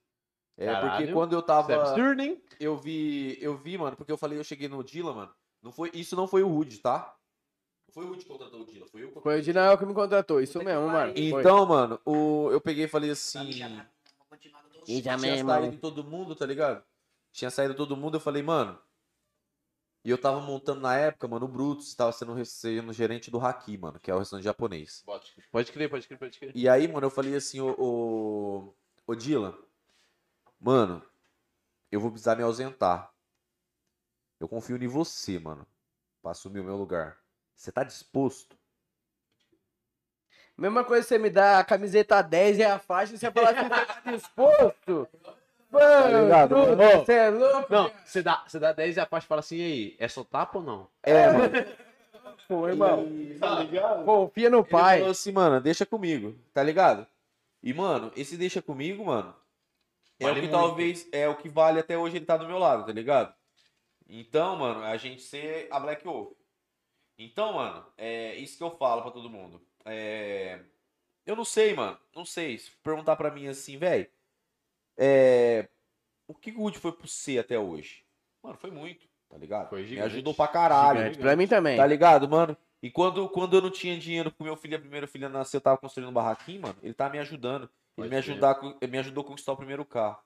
É, 0.56 0.66
porque 0.72 0.86
Caralho. 0.86 1.12
quando 1.12 1.32
eu 1.32 1.40
é 1.40 1.42
tava. 1.42 1.74
absurdo, 1.74 2.22
hein? 2.22 2.42
Eu 2.58 2.76
vi, 2.76 3.38
eu 3.40 3.56
vi, 3.56 3.76
mano, 3.76 3.96
porque 3.96 4.10
eu 4.10 4.18
falei, 4.18 4.38
eu 4.38 4.44
cheguei 4.44 4.68
no 4.68 4.82
Dila, 4.82 5.12
mano. 5.12 5.34
Não 5.62 5.72
foi, 5.72 5.90
isso 5.94 6.16
não 6.16 6.26
foi 6.26 6.42
o 6.42 6.48
Rude, 6.48 6.78
tá? 6.78 7.13
Foi 7.94 8.04
o 8.06 8.16
que 8.16 8.24
contratou 8.24 8.62
o 8.62 8.66
Dila, 8.66 8.88
foi 8.88 9.04
eu 9.04 9.12
que 9.12 9.20
Foi 9.20 9.38
o 9.38 9.42
Dinael 9.42 9.78
que 9.78 9.86
me 9.86 9.94
contratou, 9.94 10.40
isso 10.40 10.58
mesmo, 10.58 10.88
mano. 10.88 11.12
Foi. 11.12 11.22
Então, 11.22 11.64
mano, 11.64 12.00
o, 12.04 12.50
eu 12.50 12.60
peguei 12.60 12.86
e 12.86 12.88
falei 12.88 13.10
assim. 13.10 13.48
E 13.48 13.52
já 13.52 15.16
tinha 15.16 15.16
mesmo, 15.16 15.48
saído 15.48 15.66
mano. 15.68 15.78
todo 15.78 16.02
mundo, 16.02 16.34
tá 16.34 16.44
ligado? 16.44 16.84
Tinha 17.30 17.52
saído 17.52 17.72
todo 17.72 17.96
mundo, 17.96 18.16
eu 18.16 18.20
falei, 18.20 18.42
mano. 18.42 18.76
E 20.04 20.10
eu 20.10 20.18
tava 20.18 20.40
montando 20.40 20.80
na 20.80 20.96
época, 20.96 21.28
mano, 21.28 21.46
o 21.46 21.48
Brutus 21.48 21.94
tava 21.94 22.10
sendo, 22.10 22.44
sendo 22.44 22.92
gerente 22.92 23.30
do 23.30 23.38
Haki, 23.38 23.78
mano, 23.78 24.00
que 24.00 24.10
é 24.10 24.14
o 24.14 24.18
restaurante 24.18 24.44
japonês. 24.44 25.04
Pode 25.06 25.32
crer, 25.70 25.88
pode 25.88 26.08
crer, 26.08 26.18
pode 26.18 26.38
crer. 26.38 26.52
E 26.52 26.68
aí, 26.68 26.88
mano, 26.88 27.06
eu 27.06 27.10
falei 27.10 27.36
assim, 27.36 27.60
ô, 27.60 27.74
ô, 27.78 28.74
ô 29.06 29.14
Dila, 29.14 29.56
mano, 30.60 31.00
eu 31.92 32.00
vou 32.00 32.10
precisar 32.10 32.34
me 32.34 32.42
ausentar. 32.42 33.14
Eu 34.40 34.48
confio 34.48 34.76
em 34.76 34.88
você, 34.88 35.38
mano, 35.38 35.64
pra 36.20 36.32
assumir 36.32 36.58
o 36.58 36.64
meu 36.64 36.76
lugar. 36.76 37.23
Você 37.54 37.72
tá 37.72 37.82
disposto? 37.84 38.56
Mesma 40.56 40.84
coisa 40.84 41.06
você 41.06 41.18
me 41.18 41.30
dá 41.30 41.58
a 41.58 41.64
camiseta 41.64 42.22
10 42.22 42.58
e 42.58 42.64
a 42.64 42.78
faixa 42.78 43.14
e 43.14 43.18
você 43.18 43.30
fala 43.30 43.50
assim, 43.50 43.62
você 43.62 43.68
tá 43.68 44.10
disposto? 44.12 45.08
Mano, 45.70 46.22
ligado, 46.22 46.48
Bruno, 46.50 46.76
mano? 46.76 47.04
você 47.04 47.12
é 47.14 47.30
louco? 47.30 47.66
Não, 47.72 47.90
você 48.04 48.22
dá, 48.22 48.44
você 48.46 48.60
dá 48.60 48.72
10 48.72 48.96
e 48.96 49.00
a 49.00 49.06
parte 49.06 49.26
fala 49.26 49.40
assim, 49.40 49.56
e 49.56 49.62
aí, 49.62 49.96
é 49.98 50.06
só 50.06 50.22
tapa 50.22 50.58
ou 50.58 50.64
não? 50.64 50.88
É, 51.02 51.32
mano. 51.32 51.50
Pô, 52.46 52.68
irmão, 52.68 53.04
Tá 53.40 53.58
ligado? 53.60 54.04
confia 54.04 54.48
no 54.50 54.58
Ele 54.58 54.68
pai. 54.68 54.98
falou 54.98 55.10
assim, 55.10 55.32
mano, 55.32 55.60
deixa 55.60 55.84
comigo, 55.84 56.38
tá 56.52 56.62
ligado? 56.62 57.04
E, 57.60 57.72
mano, 57.74 58.12
esse 58.14 58.36
deixa 58.36 58.62
comigo, 58.62 59.04
mano, 59.06 59.34
é 60.20 60.24
Vale 60.26 60.38
o 60.38 60.42
que 60.42 60.48
muito. 60.48 60.52
talvez 60.52 61.08
é 61.10 61.28
o 61.28 61.34
que 61.36 61.48
vale 61.48 61.80
até 61.80 61.98
hoje 61.98 62.16
ele 62.18 62.26
tá 62.26 62.36
do 62.36 62.46
meu 62.46 62.58
lado, 62.58 62.86
tá 62.86 62.92
ligado? 62.92 63.34
Então, 64.08 64.54
mano, 64.56 64.84
a 64.84 64.96
gente 64.96 65.22
ser 65.22 65.66
a 65.72 65.80
Black 65.80 66.04
Wolf. 66.04 66.36
Então, 67.18 67.54
mano, 67.54 67.84
é 67.96 68.34
isso 68.36 68.56
que 68.56 68.62
eu 68.62 68.70
falo 68.70 69.02
pra 69.02 69.10
todo 69.10 69.30
mundo. 69.30 69.60
É... 69.84 70.60
Eu 71.26 71.36
não 71.36 71.44
sei, 71.44 71.74
mano, 71.74 71.98
não 72.14 72.24
sei. 72.24 72.58
Se 72.58 72.70
perguntar 72.82 73.16
pra 73.16 73.30
mim 73.30 73.46
assim, 73.46 73.78
velho, 73.78 74.06
é... 74.96 75.68
o 76.26 76.34
que 76.34 76.50
o 76.52 76.60
Wood 76.60 76.78
foi 76.78 76.92
pro 76.92 77.08
C 77.08 77.38
até 77.38 77.58
hoje? 77.58 78.04
Mano, 78.42 78.56
foi 78.58 78.70
muito, 78.70 79.06
tá 79.28 79.38
ligado? 79.38 79.70
Foi 79.70 79.82
Me 79.82 79.86
gigante. 79.88 80.06
ajudou 80.06 80.34
pra 80.34 80.48
caralho. 80.48 80.98
Gigante, 80.98 81.18
Pra 81.18 81.36
mim 81.36 81.46
também. 81.46 81.76
Tá 81.76 81.86
ligado, 81.86 82.28
mano? 82.28 82.56
E 82.82 82.90
quando, 82.90 83.26
quando 83.30 83.56
eu 83.56 83.62
não 83.62 83.70
tinha 83.70 83.98
dinheiro 83.98 84.30
pro 84.30 84.44
meu 84.44 84.56
filho, 84.56 84.76
a 84.76 84.80
primeira 84.80 85.06
filha 85.06 85.28
nascer, 85.28 85.56
eu 85.56 85.60
tava 85.62 85.78
construindo 85.78 86.10
um 86.10 86.12
barraquinho, 86.12 86.60
mano, 86.60 86.76
ele 86.82 86.92
tava 86.92 87.12
me 87.12 87.18
ajudando. 87.18 87.62
Ele 87.62 87.70
Pode 87.96 88.10
me, 88.10 88.16
ajudar, 88.16 88.60
ele 88.80 88.92
me 88.92 88.98
ajudou 88.98 89.24
a 89.24 89.26
conquistar 89.26 89.52
o 89.52 89.56
primeiro 89.56 89.84
carro. 89.84 90.18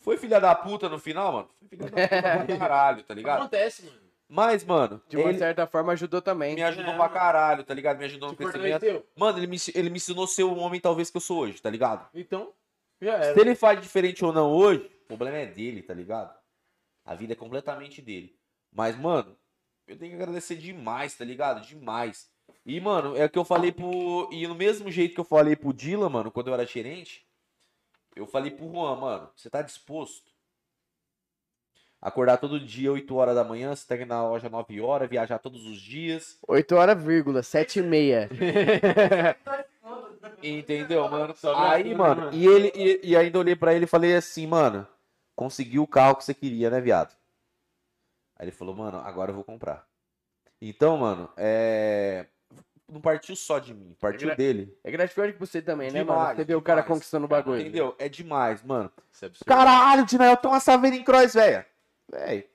Foi 0.00 0.16
filha 0.16 0.40
da 0.40 0.54
puta 0.54 0.88
no 0.88 0.98
final, 0.98 1.32
mano? 1.32 1.50
Foi 1.58 1.68
filha 1.68 1.90
da 1.90 2.08
puta 2.08 2.46
pra 2.46 2.56
caralho, 2.58 3.02
tá 3.04 3.14
ligado? 3.14 3.38
Acontece, 3.40 3.84
mano. 3.84 4.03
Mas, 4.28 4.64
mano, 4.64 5.00
De 5.08 5.16
uma 5.16 5.28
ele 5.28 5.38
certa 5.38 5.66
forma 5.66 5.92
ajudou 5.92 6.20
também. 6.22 6.54
me 6.54 6.62
ajudou 6.62 6.92
É, 6.94 6.96
pra 6.96 7.08
caralho, 7.08 7.62
tá 7.62 7.74
ligado? 7.74 7.98
Me 7.98 8.06
ajudou 8.06 8.30
no 8.30 8.36
crescimento. 8.36 9.04
Mano, 9.16 9.38
ele 9.38 9.46
me, 9.46 9.56
ele 9.74 9.90
me 9.90 9.96
ensinou 9.96 10.24
a 10.24 10.28
ser 10.28 10.42
o 10.44 10.56
homem 10.56 10.80
talvez 10.80 11.10
que 11.10 11.16
eu 11.16 11.20
sou 11.20 11.40
hoje, 11.40 11.60
tá 11.60 11.68
ligado? 11.70 12.08
Então, 12.14 12.52
já 13.00 13.14
era. 13.14 13.34
Se 13.34 13.40
ele 13.40 13.54
faz 13.54 13.80
diferente 13.80 14.24
ou 14.24 14.32
não 14.32 14.50
hoje, 14.50 14.90
o 15.04 15.06
problema 15.06 15.38
é 15.38 15.46
dele, 15.46 15.82
tá 15.82 15.92
ligado? 15.92 16.34
A 17.04 17.14
vida 17.14 17.34
é 17.34 17.36
completamente 17.36 18.00
dele. 18.00 18.34
Mas, 18.72 18.96
mano, 18.98 19.36
eu 19.86 19.96
tenho 19.98 20.16
que 20.16 20.22
agradecer 20.22 20.56
demais, 20.56 21.14
tá 21.14 21.24
ligado? 21.24 21.64
Demais. 21.66 22.30
E, 22.64 22.80
mano, 22.80 23.14
é 23.16 23.26
o 23.26 23.30
que 23.30 23.38
eu 23.38 23.44
falei 23.44 23.70
pro. 23.70 24.28
E 24.32 24.46
no 24.48 24.54
mesmo 24.54 24.90
jeito 24.90 25.14
que 25.14 25.20
eu 25.20 25.24
falei 25.24 25.54
pro 25.54 25.72
Dila, 25.72 26.08
mano, 26.08 26.30
quando 26.30 26.48
eu 26.48 26.54
era 26.54 26.64
gerente, 26.64 27.26
eu 28.16 28.26
falei 28.26 28.50
pro 28.50 28.70
Juan, 28.70 28.96
mano, 28.96 29.30
você 29.36 29.50
tá 29.50 29.60
disposto? 29.60 30.32
Acordar 32.04 32.36
todo 32.36 32.60
dia, 32.60 32.92
8 32.92 33.16
horas 33.16 33.34
da 33.34 33.42
manhã, 33.42 33.74
você 33.74 33.86
tá 33.88 33.94
aqui 33.94 34.04
na 34.04 34.22
loja 34.22 34.50
9 34.50 34.78
horas, 34.78 35.08
viajar 35.08 35.38
todos 35.38 35.64
os 35.64 35.80
dias. 35.80 36.36
8 36.46 36.76
horas, 36.76 37.02
vírgula, 37.02 37.42
7 37.42 37.78
e 37.78 37.82
meia. 37.82 38.28
Entendeu, 40.42 41.08
mano? 41.08 41.34
Só 41.34 41.56
Aí, 41.56 41.94
mano, 41.94 42.28
e 42.30 42.46
ele 42.46 42.70
e, 42.74 43.00
e 43.12 43.16
ainda 43.16 43.38
olhei 43.38 43.56
pra 43.56 43.72
ele 43.72 43.86
e 43.86 43.88
falei 43.88 44.14
assim, 44.14 44.46
mano, 44.46 44.86
conseguiu 45.34 45.82
o 45.82 45.86
carro 45.86 46.16
que 46.16 46.24
você 46.24 46.34
queria, 46.34 46.68
né, 46.68 46.78
viado? 46.78 47.14
Aí 48.38 48.44
ele 48.44 48.52
falou, 48.52 48.74
mano, 48.76 48.98
agora 48.98 49.30
eu 49.30 49.34
vou 49.34 49.44
comprar. 49.44 49.86
Então, 50.60 50.98
mano, 50.98 51.30
é. 51.38 52.26
Não 52.86 53.00
partiu 53.00 53.34
só 53.34 53.58
de 53.58 53.72
mim, 53.72 53.96
partiu 53.98 54.26
gra- 54.28 54.36
dele. 54.36 54.76
É 54.84 54.90
gratificante 54.90 55.32
pra 55.32 55.46
você 55.46 55.62
também, 55.62 55.90
né, 55.90 56.04
mano? 56.04 56.18
Demais, 56.20 56.36
Você 56.36 56.44
vê 56.44 56.54
o 56.54 56.60
cara 56.60 56.82
demais. 56.82 56.98
conquistando 56.98 57.24
o 57.24 57.28
bagulho. 57.28 57.62
Entendeu? 57.62 57.94
É 57.98 58.10
demais, 58.10 58.62
mano. 58.62 58.92
É. 59.22 59.30
Caralho, 59.46 60.04
Dinael, 60.04 60.36
tem 60.36 60.50
uma 60.50 60.60
Saveira 60.60 60.94
em 60.94 61.02
Cross, 61.02 61.32
velho. 61.32 61.64
Véi. 62.14 62.46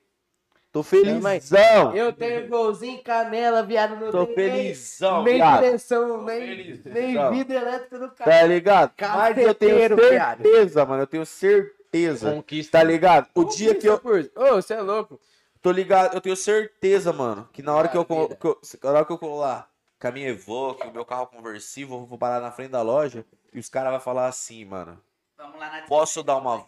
Tô 0.71 0.83
felizão. 0.83 1.95
Eu 1.95 2.13
tenho 2.13 2.47
golzinho, 2.47 3.01
canela, 3.03 3.63
viado, 3.63 3.95
não 3.99 4.11
Tô 4.11 4.25
felizão, 4.27 5.23
nem, 5.23 5.33
nem 5.33 5.35
viado. 5.35 5.63
direção, 5.63 6.23
nem, 6.23 6.39
felizão. 6.41 6.91
nem 6.93 7.31
vida 7.39 7.53
elétrica 7.55 7.99
do 7.99 8.11
cara. 8.11 8.31
Tá 8.31 8.43
ligado? 8.43 8.93
Mas 9.01 9.37
eu 9.37 9.55
tenho 9.55 9.75
Caceteiro, 9.75 9.95
viado. 10.09 10.41
certeza, 10.43 10.85
mano. 10.85 11.01
Eu 11.03 11.07
tenho 11.07 11.25
certeza. 11.25 12.31
Conquista. 12.31 12.77
Tá 12.77 12.83
ligado? 12.83 13.27
O 13.33 13.43
dia 13.45 13.73
que 13.75 13.87
eu. 13.87 13.95
Ô, 14.35 14.55
você 14.55 14.75
é 14.75 14.81
louco. 14.81 15.19
Tô 15.61 15.71
ligado, 15.71 16.13
eu 16.13 16.21
tenho 16.21 16.35
certeza, 16.37 17.11
mano, 17.11 17.49
que 17.51 17.61
na 17.61 17.75
hora 17.75 17.87
que 17.89 17.97
eu, 17.97 18.05
colo- 18.05 18.29
Maravilha. 18.29 18.39
que 18.39 18.47
eu, 18.47 18.91
na 18.91 18.97
hora 18.99 19.05
que 19.05 19.11
eu 19.11 19.17
colar 19.17 19.69
com 19.99 20.07
a 20.07 20.11
minha 20.11 20.29
Evoque, 20.29 20.87
o 20.87 20.93
meu 20.93 21.03
carro 21.03 21.27
conversível, 21.27 21.97
eu 21.97 22.05
vou 22.05 22.17
parar 22.17 22.39
na 22.39 22.49
frente 22.51 22.69
da 22.69 22.81
loja 22.81 23.25
e 23.51 23.59
os 23.59 23.67
caras 23.67 23.91
vão 23.91 23.99
falar 23.99 24.27
assim, 24.27 24.63
mano. 24.63 24.97
Vamos 25.37 25.59
lá 25.59 25.69
na 25.69 25.81
Posso 25.87 26.23
dar 26.23 26.37
uma. 26.37 26.63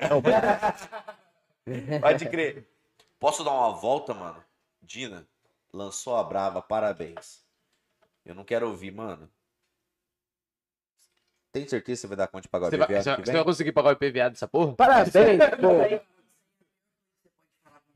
Pode 2.00 2.28
crer. 2.28 2.66
Posso 3.18 3.42
dar 3.44 3.52
uma 3.52 3.70
volta, 3.72 4.12
mano? 4.12 4.42
Dina, 4.82 5.26
lançou 5.72 6.16
a 6.16 6.22
brava, 6.22 6.60
parabéns. 6.60 7.42
Eu 8.24 8.34
não 8.34 8.44
quero 8.44 8.68
ouvir, 8.68 8.90
mano. 8.92 9.30
Tem 11.52 11.66
certeza 11.68 11.82
que 11.82 11.96
você 12.02 12.06
vai 12.08 12.16
dar 12.16 12.26
conta 12.28 12.42
de 12.42 12.48
pagar 12.48 12.66
o 12.66 12.68
IPVA 12.68 12.86
você 13.02 13.10
vai- 13.10 13.24
você 13.24 13.32
vai 13.32 13.44
conseguir 13.44 13.72
pagar 13.72 13.88
o 13.90 13.92
IPVA 13.92 14.28
dessa 14.30 14.48
porra? 14.48 14.74
Parabéns, 14.74 15.12
pô. 15.60 16.02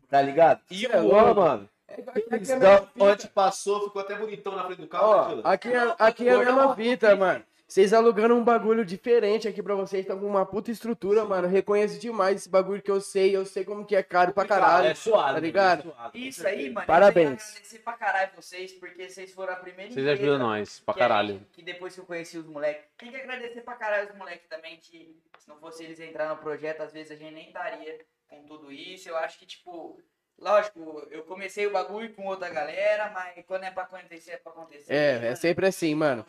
Tá 0.08 0.22
ligado? 0.22 0.62
E 0.70 0.86
é 0.86 1.00
o 1.00 1.08
Juan, 1.08 1.22
louco. 1.22 1.40
mano. 1.40 1.68
Então, 1.88 2.88
onde 3.00 3.28
passou, 3.28 3.84
ficou 3.84 4.00
até 4.02 4.14
bonitão 4.16 4.54
na 4.54 4.64
frente 4.64 4.80
do 4.80 4.86
carro. 4.88 5.40
Ó, 5.42 5.48
aqui 5.48 5.68
é, 5.68 5.96
aqui 5.98 6.28
é 6.28 6.34
a 6.34 6.38
mesma 6.38 6.76
fita, 6.76 7.16
mano. 7.16 7.44
Vocês 7.68 7.92
alugando 7.92 8.34
um 8.34 8.42
bagulho 8.42 8.82
diferente 8.82 9.46
aqui 9.46 9.62
pra 9.62 9.74
vocês, 9.74 10.00
estão 10.00 10.18
com 10.18 10.24
uma 10.26 10.46
puta 10.46 10.70
estrutura, 10.70 11.22
mano. 11.26 11.46
Reconheço 11.46 11.98
demais 12.00 12.36
esse 12.36 12.48
bagulho 12.48 12.80
que 12.80 12.90
eu 12.90 12.98
sei, 12.98 13.36
eu 13.36 13.44
sei 13.44 13.62
como 13.62 13.84
que 13.84 13.94
é 13.94 14.02
caro 14.02 14.32
pra 14.32 14.46
caralho. 14.46 14.86
É 14.88 14.94
suave. 14.94 15.34
Tá 15.34 15.40
ligado? 15.40 15.94
Isso 16.14 16.46
aí, 16.48 16.70
mano. 16.70 16.86
Parabéns. 16.86 17.28
Eu 17.28 17.48
agradecer 17.50 17.78
pra 17.80 17.92
caralho 17.92 18.30
vocês, 18.34 18.72
porque 18.72 19.06
vocês 19.10 19.32
foram 19.34 19.52
a 19.52 19.56
primeira 19.56 19.92
Vocês 19.92 20.06
ajudam 20.08 20.38
nós 20.38 20.80
pra 20.80 20.94
que 20.94 21.00
caralho. 21.00 21.42
a- 21.46 21.54
Que 21.54 21.60
depois 21.62 21.94
que 21.94 22.00
eu 22.00 22.06
conheci 22.06 22.38
os 22.38 22.46
moleques. 22.46 22.84
Tem 22.96 23.10
que 23.10 23.16
agradecer 23.18 23.60
pra 23.60 23.74
caralho 23.74 24.08
os 24.10 24.16
moleques 24.16 24.48
também, 24.48 24.78
que 24.78 25.14
se 25.38 25.46
não 25.46 25.58
fosse 25.58 25.84
eles 25.84 26.00
entrar 26.00 26.30
no 26.30 26.38
projeto, 26.38 26.80
às 26.80 26.92
vezes 26.94 27.12
a 27.12 27.16
gente 27.16 27.34
nem 27.34 27.48
estaria 27.48 27.98
com 28.30 28.44
tudo 28.44 28.72
isso. 28.72 29.10
Eu 29.10 29.16
acho 29.18 29.38
que, 29.38 29.44
tipo, 29.44 30.00
lógico, 30.38 31.06
eu 31.10 31.22
comecei 31.24 31.66
o 31.66 31.70
bagulho 31.72 32.14
com 32.14 32.24
outra 32.28 32.48
galera, 32.48 33.10
mas 33.12 33.44
quando 33.46 33.64
é 33.64 33.70
pra 33.70 33.82
acontecer, 33.82 34.30
é 34.32 34.36
pra 34.38 34.52
acontecer. 34.52 34.90
É, 34.90 35.26
é 35.28 35.34
sempre 35.34 35.66
assim, 35.66 35.94
mano. 35.94 36.24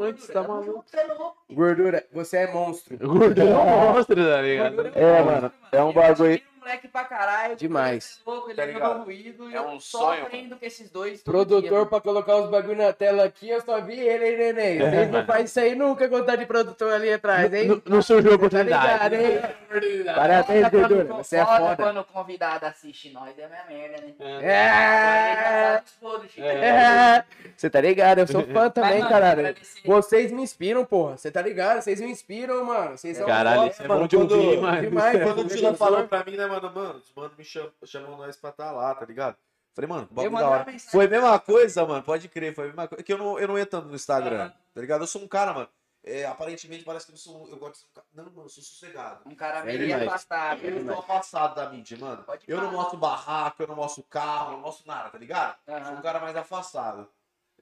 Antes 0.00 0.26
tá 0.28 0.42
maluco. 0.42 0.84
Você 0.86 0.96
é. 0.96 1.54
Gordura, 1.54 2.06
você 2.12 2.36
é 2.38 2.52
monstro. 2.52 2.98
Gordura 2.98 3.50
é 3.50 3.56
um 3.56 3.92
monstro, 3.94 4.16
tá 4.16 4.42
ligado? 4.42 4.86
É, 4.94 5.22
mano. 5.22 5.52
É 5.70 5.82
um 5.82 5.92
bagulho. 5.92 6.40
Moleque 6.62 6.88
pra 6.88 7.04
caralho. 7.04 7.56
Demais. 7.56 8.20
Ele 8.24 8.30
é 8.30 8.34
louco, 8.34 8.48
ele 8.50 8.56
Tá 8.56 8.62
é 8.62 8.66
meu 8.66 8.74
ligado? 8.74 9.12
e 9.12 9.54
É 9.54 9.58
eu 9.58 9.62
um 9.68 9.80
só 9.80 9.98
sonho, 9.98 10.22
aprendo 10.22 10.56
com 10.56 10.64
esses 10.64 10.90
dois. 10.90 11.22
Produtor 11.22 11.60
dia, 11.62 11.70
mano. 11.72 11.86
pra 11.86 12.00
colocar 12.00 12.36
os 12.36 12.48
bagulho 12.50 12.76
na 12.76 12.92
tela 12.92 13.24
aqui, 13.24 13.48
eu 13.50 13.60
só 13.60 13.80
vi 13.80 13.98
ele, 13.98 14.24
hein, 14.26 14.36
neném. 14.54 14.78
Vocês 14.78 15.10
não 15.10 15.26
fazem 15.26 15.44
isso 15.44 15.60
aí 15.60 15.74
nunca 15.74 16.08
quando 16.08 16.24
tá 16.26 16.36
de 16.36 16.46
produtor 16.46 16.92
ali 16.92 17.12
atrás, 17.12 17.52
hein? 17.52 17.66
Não, 17.68 17.82
não 17.86 18.02
surgiu 18.02 18.32
a 18.34 18.38
Tá 18.38 18.62
ligado, 18.62 19.14
oportunidade. 19.14 19.14
hein? 19.16 20.04
Parabéns, 20.14 20.46
Foda 20.64 20.70
gordura. 20.70 21.04
quando- 21.06 21.24
Você 21.24 21.36
é 21.36 21.44
foda. 21.46 21.76
quando 21.76 22.00
o 22.00 22.04
convidado 22.04 22.66
assiste 22.66 23.10
nós, 23.10 23.36
é 23.38 23.48
minha 23.48 23.64
merda, 23.88 24.02
né? 24.06 24.12
É. 24.42 25.82
Foda, 26.00 26.26
Chico. 26.28 26.46
É. 26.46 27.24
Você 27.56 27.70
tá 27.70 27.80
ligado? 27.80 28.18
Eu 28.18 28.26
sou 28.26 28.42
fã 28.44 28.68
também, 28.70 28.98
mano, 28.98 29.08
caralho. 29.10 29.54
Vocês 29.84 30.30
me 30.30 30.42
inspiram, 30.42 30.84
porra. 30.84 31.16
Você 31.16 31.30
tá 31.30 31.40
ligado? 31.42 31.80
Vocês 31.82 32.00
me 32.00 32.10
inspiram, 32.10 32.64
mano. 32.64 32.96
Vocês 32.96 33.16
são 33.16 33.26
Caralho, 33.26 33.70
isso 33.70 33.82
é 33.82 33.88
mano. 33.88 34.00
bom 34.02 34.06
de 34.06 34.16
quando- 34.16 34.32
ouvir, 34.32 34.60
mano. 34.60 34.80
demais, 34.80 35.22
Quando 35.22 35.72
o 35.72 35.74
falou 35.76 36.06
pra 36.06 36.24
mim, 36.24 36.36
né, 36.36 36.46
mano, 36.60 36.72
mano, 36.74 36.98
os 36.98 37.12
mano 37.14 37.34
me 37.36 37.44
cham- 37.44 37.72
chamam 37.84 38.16
nós 38.16 38.36
pra 38.36 38.50
estar 38.50 38.70
lá, 38.72 38.94
tá 38.94 39.04
ligado? 39.06 39.36
Falei, 39.74 39.88
mano, 39.88 40.08
bagulho 40.10 40.38
da 40.38 40.48
hora. 40.48 40.78
Foi 40.90 41.06
a 41.06 41.08
mesma 41.08 41.38
coisa, 41.40 41.86
mano, 41.86 42.02
pode 42.02 42.28
crer, 42.28 42.54
foi 42.54 42.64
a 42.64 42.66
mesma 42.68 42.88
coisa. 42.88 43.00
É 43.00 43.04
que 43.04 43.12
eu 43.12 43.18
não, 43.18 43.38
eu 43.38 43.48
não 43.48 43.58
entro 43.58 43.80
no 43.82 43.94
Instagram, 43.94 44.50
tá 44.74 44.80
ligado? 44.80 45.02
Eu 45.02 45.06
sou 45.06 45.22
um 45.22 45.28
cara, 45.28 45.52
mano, 45.54 45.68
é, 46.04 46.26
aparentemente 46.26 46.84
parece 46.84 47.06
que 47.06 47.12
eu 47.12 47.16
sou, 47.16 47.48
eu 47.48 47.56
gosto 47.56 47.74
de 47.74 47.78
ser 47.80 47.86
um 47.86 47.92
cara, 47.94 48.06
não, 48.12 48.24
mano, 48.24 48.42
eu 48.42 48.48
sou 48.50 48.62
sossegado. 48.62 49.22
Um 49.26 49.34
cara 49.34 49.64
meio 49.64 49.96
afastado. 49.96 50.62
Eu 50.62 50.84
tô 50.84 50.92
afastado 51.00 51.54
da 51.54 51.70
mídia, 51.70 51.96
mano. 51.98 52.22
Pode 52.24 52.44
Eu 52.46 52.56
não 52.58 52.64
falar. 52.64 52.76
mostro 52.76 52.98
barraco, 52.98 53.62
eu 53.62 53.66
não 53.68 53.76
mostro 53.76 54.02
carro, 54.04 54.48
eu 54.48 54.52
não 54.56 54.60
mostro 54.60 54.86
nada, 54.86 55.08
tá 55.10 55.16
ligado? 55.18 55.56
Aham. 55.66 55.84
Sou 55.86 55.94
um 55.94 56.02
cara 56.02 56.20
mais 56.20 56.36
afastado. 56.36 57.08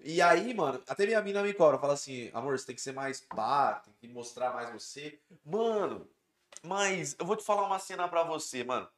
E 0.02 0.20
aí, 0.22 0.54
mano, 0.54 0.82
até 0.88 1.04
minha 1.06 1.20
mina 1.20 1.42
me 1.42 1.52
cobra, 1.52 1.78
fala 1.78 1.92
assim, 1.92 2.30
amor, 2.32 2.58
você 2.58 2.66
tem 2.66 2.74
que 2.74 2.80
ser 2.80 2.92
mais 2.92 3.20
pá, 3.20 3.74
tem 3.84 3.92
que 4.00 4.08
mostrar 4.08 4.52
mais 4.54 4.70
você. 4.70 5.20
Mano, 5.44 6.08
mas 6.62 7.16
eu 7.18 7.26
vou 7.26 7.36
te 7.36 7.44
falar 7.44 7.64
uma 7.64 7.78
cena 7.78 8.08
pra 8.08 8.22
você, 8.22 8.64
mano. 8.64 8.88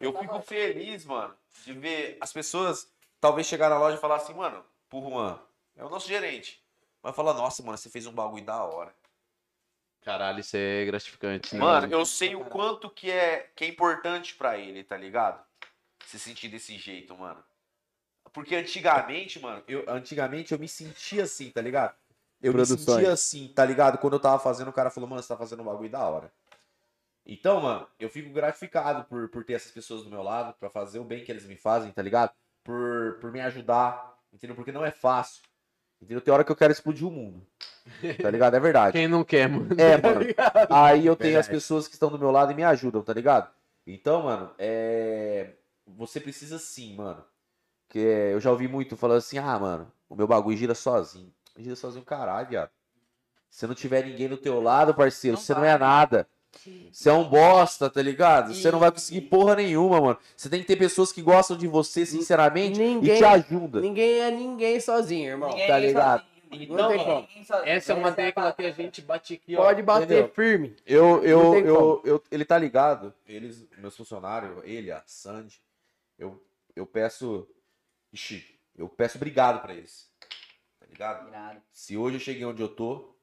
Eu 0.00 0.16
fico 0.16 0.40
feliz, 0.42 1.04
mano, 1.04 1.34
de 1.64 1.72
ver 1.72 2.18
as 2.20 2.32
pessoas 2.32 2.88
talvez 3.20 3.46
chegar 3.46 3.68
na 3.68 3.78
loja 3.78 3.96
e 3.96 4.00
falar 4.00 4.16
assim, 4.16 4.34
mano, 4.34 4.64
pro 4.88 5.00
Juan, 5.00 5.38
é 5.76 5.84
o 5.84 5.88
nosso 5.88 6.06
gerente. 6.06 6.62
Vai 7.02 7.12
falar, 7.12 7.34
nossa, 7.34 7.62
mano, 7.62 7.76
você 7.76 7.88
fez 7.88 8.06
um 8.06 8.12
bagulho 8.12 8.44
da 8.44 8.62
hora. 8.62 8.94
Caralho, 10.02 10.40
isso 10.40 10.56
é 10.56 10.84
gratificante. 10.84 11.54
né? 11.54 11.60
Mano, 11.60 11.92
eu 11.92 12.04
sei 12.06 12.34
o 12.34 12.44
quanto 12.44 12.88
que 12.88 13.10
é, 13.10 13.50
que 13.54 13.64
é 13.64 13.68
importante 13.68 14.34
pra 14.34 14.56
ele, 14.56 14.84
tá 14.84 14.96
ligado? 14.96 15.44
Se 16.06 16.18
sentir 16.18 16.48
desse 16.48 16.78
jeito, 16.78 17.16
mano. 17.16 17.42
Porque 18.32 18.54
antigamente, 18.54 19.40
mano, 19.40 19.62
eu, 19.66 19.84
antigamente 19.88 20.52
eu 20.52 20.58
me 20.58 20.68
sentia 20.68 21.24
assim, 21.24 21.50
tá 21.50 21.60
ligado? 21.60 21.94
Eu 22.40 22.52
me 22.52 22.58
Produções. 22.58 22.84
sentia 22.84 23.12
assim, 23.12 23.48
tá 23.48 23.64
ligado? 23.64 23.98
Quando 23.98 24.14
eu 24.14 24.20
tava 24.20 24.38
fazendo, 24.38 24.68
o 24.68 24.72
cara 24.72 24.90
falou, 24.90 25.08
mano, 25.08 25.20
você 25.22 25.28
tá 25.28 25.36
fazendo 25.36 25.60
um 25.60 25.66
bagulho 25.66 25.90
da 25.90 26.06
hora. 26.06 26.32
Então, 27.28 27.60
mano, 27.60 27.86
eu 28.00 28.08
fico 28.08 28.32
gratificado 28.32 29.04
por, 29.04 29.28
por 29.28 29.44
ter 29.44 29.52
essas 29.52 29.70
pessoas 29.70 30.02
do 30.02 30.08
meu 30.08 30.22
lado, 30.22 30.54
pra 30.58 30.70
fazer 30.70 30.98
o 30.98 31.04
bem 31.04 31.22
que 31.22 31.30
eles 31.30 31.44
me 31.44 31.56
fazem, 31.56 31.92
tá 31.92 32.00
ligado? 32.00 32.32
Por, 32.64 33.18
por 33.20 33.30
me 33.30 33.40
ajudar, 33.42 34.18
entendeu? 34.32 34.56
Porque 34.56 34.72
não 34.72 34.82
é 34.84 34.90
fácil. 34.90 35.42
Entendeu? 36.00 36.22
Tem 36.22 36.32
hora 36.32 36.42
que 36.42 36.50
eu 36.50 36.56
quero 36.56 36.72
explodir 36.72 37.06
o 37.06 37.10
mundo. 37.10 37.46
Tá 38.22 38.30
ligado? 38.30 38.54
É 38.54 38.60
verdade. 38.60 38.92
Quem 38.96 39.06
não 39.08 39.22
quer, 39.24 39.46
mano? 39.48 39.68
É, 39.78 39.96
mano. 40.00 40.20
Aí 40.70 41.04
eu 41.04 41.14
tenho 41.14 41.38
as 41.38 41.48
pessoas 41.48 41.86
que 41.86 41.94
estão 41.94 42.08
do 42.10 42.18
meu 42.18 42.30
lado 42.30 42.52
e 42.52 42.54
me 42.54 42.64
ajudam, 42.64 43.02
tá 43.02 43.12
ligado? 43.12 43.50
Então, 43.86 44.22
mano, 44.22 44.50
é. 44.58 45.52
Você 45.86 46.20
precisa 46.20 46.58
sim, 46.58 46.94
mano. 46.96 47.22
Que 47.88 47.98
é, 47.98 48.32
eu 48.34 48.40
já 48.40 48.50
ouvi 48.50 48.68
muito 48.68 48.96
falando 48.96 49.18
assim, 49.18 49.38
ah, 49.38 49.58
mano, 49.58 49.90
o 50.08 50.14
meu 50.14 50.26
bagulho 50.26 50.56
gira 50.56 50.74
sozinho. 50.74 51.32
Gira 51.56 51.74
sozinho, 51.76 52.04
caralho, 52.04 52.48
viado. 52.48 52.70
Se 53.50 53.66
não 53.66 53.74
tiver 53.74 54.04
ninguém 54.04 54.28
do 54.28 54.36
teu 54.36 54.60
lado, 54.60 54.94
parceiro, 54.94 55.36
Não 55.36 55.42
você 55.42 55.54
não 55.54 55.62
vai. 55.62 55.70
é 55.70 55.78
nada. 55.78 56.28
Você 56.92 57.08
é 57.08 57.12
um 57.12 57.28
bosta, 57.28 57.88
tá 57.88 58.02
ligado? 58.02 58.54
Você 58.54 58.70
não 58.70 58.78
vai 58.78 58.90
conseguir 58.90 59.22
porra 59.22 59.56
nenhuma, 59.56 60.00
mano. 60.00 60.18
Você 60.36 60.48
tem 60.48 60.60
que 60.60 60.66
ter 60.66 60.76
pessoas 60.76 61.12
que 61.12 61.22
gostam 61.22 61.56
de 61.56 61.66
você, 61.66 62.04
sinceramente, 62.04 62.80
e 62.80 62.94
Ninguém- 62.94 63.18
te 63.18 63.24
ajudam. 63.24 63.80
Ninguém 63.80 64.20
é 64.20 64.30
ninguém 64.30 64.80
sozinho, 64.80 65.30
irmão. 65.30 65.50
Ninguém 65.50 65.66
tá 65.68 65.76
é 65.76 65.80
ligado? 65.80 66.20
sozinho, 66.50 66.72
mano. 66.72 66.88
Ninguém 67.20 67.44
sozinho. 67.44 67.68
Essa 67.68 67.92
é 67.92 67.94
uma 67.96 68.08
a 68.08 68.12
tecla 68.12 68.52
que 68.52 68.62
a 68.62 68.70
gente 68.72 69.00
bate 69.02 69.34
aqui, 69.34 69.56
ó. 69.56 69.62
Pode 69.64 69.82
bater 69.82 70.04
Entendeu? 70.04 70.28
firme. 70.34 70.76
Eu, 70.86 71.22
eu, 71.22 71.54
eu, 71.64 72.02
eu, 72.04 72.22
ele 72.30 72.44
tá 72.44 72.58
ligado, 72.58 73.14
eles, 73.26 73.66
meus 73.78 73.96
funcionários, 73.96 74.58
ele, 74.64 74.90
a 74.90 75.02
Sandy, 75.06 75.60
eu, 76.18 76.42
eu 76.74 76.86
peço, 76.86 77.46
ixi, 78.12 78.44
eu 78.76 78.88
peço 78.88 79.16
obrigado 79.18 79.60
pra 79.62 79.74
eles, 79.74 80.10
tá 80.80 80.86
ligado? 80.86 81.28
Irado. 81.28 81.60
Se 81.70 81.96
hoje 81.96 82.16
eu 82.16 82.20
cheguei 82.20 82.44
onde 82.44 82.62
eu 82.62 82.68
tô, 82.68 83.14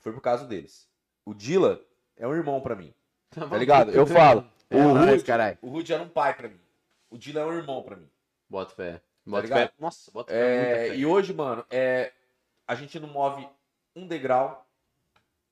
foi 0.00 0.12
por 0.12 0.22
causa 0.22 0.44
deles. 0.46 0.88
O 1.26 1.34
Dila 1.34 1.80
é 2.20 2.26
um 2.28 2.34
irmão 2.34 2.60
pra 2.60 2.76
mim, 2.76 2.94
tá 3.30 3.56
ligado? 3.56 3.90
Eu 3.90 4.06
falo, 4.06 4.44
o 4.70 4.76
É 4.76 4.82
nóis, 4.82 5.22
Rude, 5.22 5.58
o 5.62 5.68
Rude 5.68 5.92
era 5.92 6.02
um 6.02 6.08
pai 6.08 6.34
pra 6.34 6.48
mim, 6.48 6.60
o 7.10 7.18
Dila 7.18 7.40
é 7.40 7.44
um 7.46 7.52
irmão 7.52 7.82
pra 7.82 7.96
mim. 7.96 8.08
Bota 8.48 8.72
fé. 8.74 9.00
Bota 9.26 9.42
ligado? 9.42 9.58
fé. 9.68 9.72
Nossa, 9.78 10.10
bota 10.12 10.32
É, 10.32 10.88
fé. 10.90 10.96
e 10.96 11.04
hoje, 11.06 11.32
mano, 11.34 11.64
é, 11.70 12.12
a 12.66 12.74
gente 12.74 12.98
não 13.00 13.08
move 13.08 13.46
um 13.96 14.06
degrau 14.06 14.66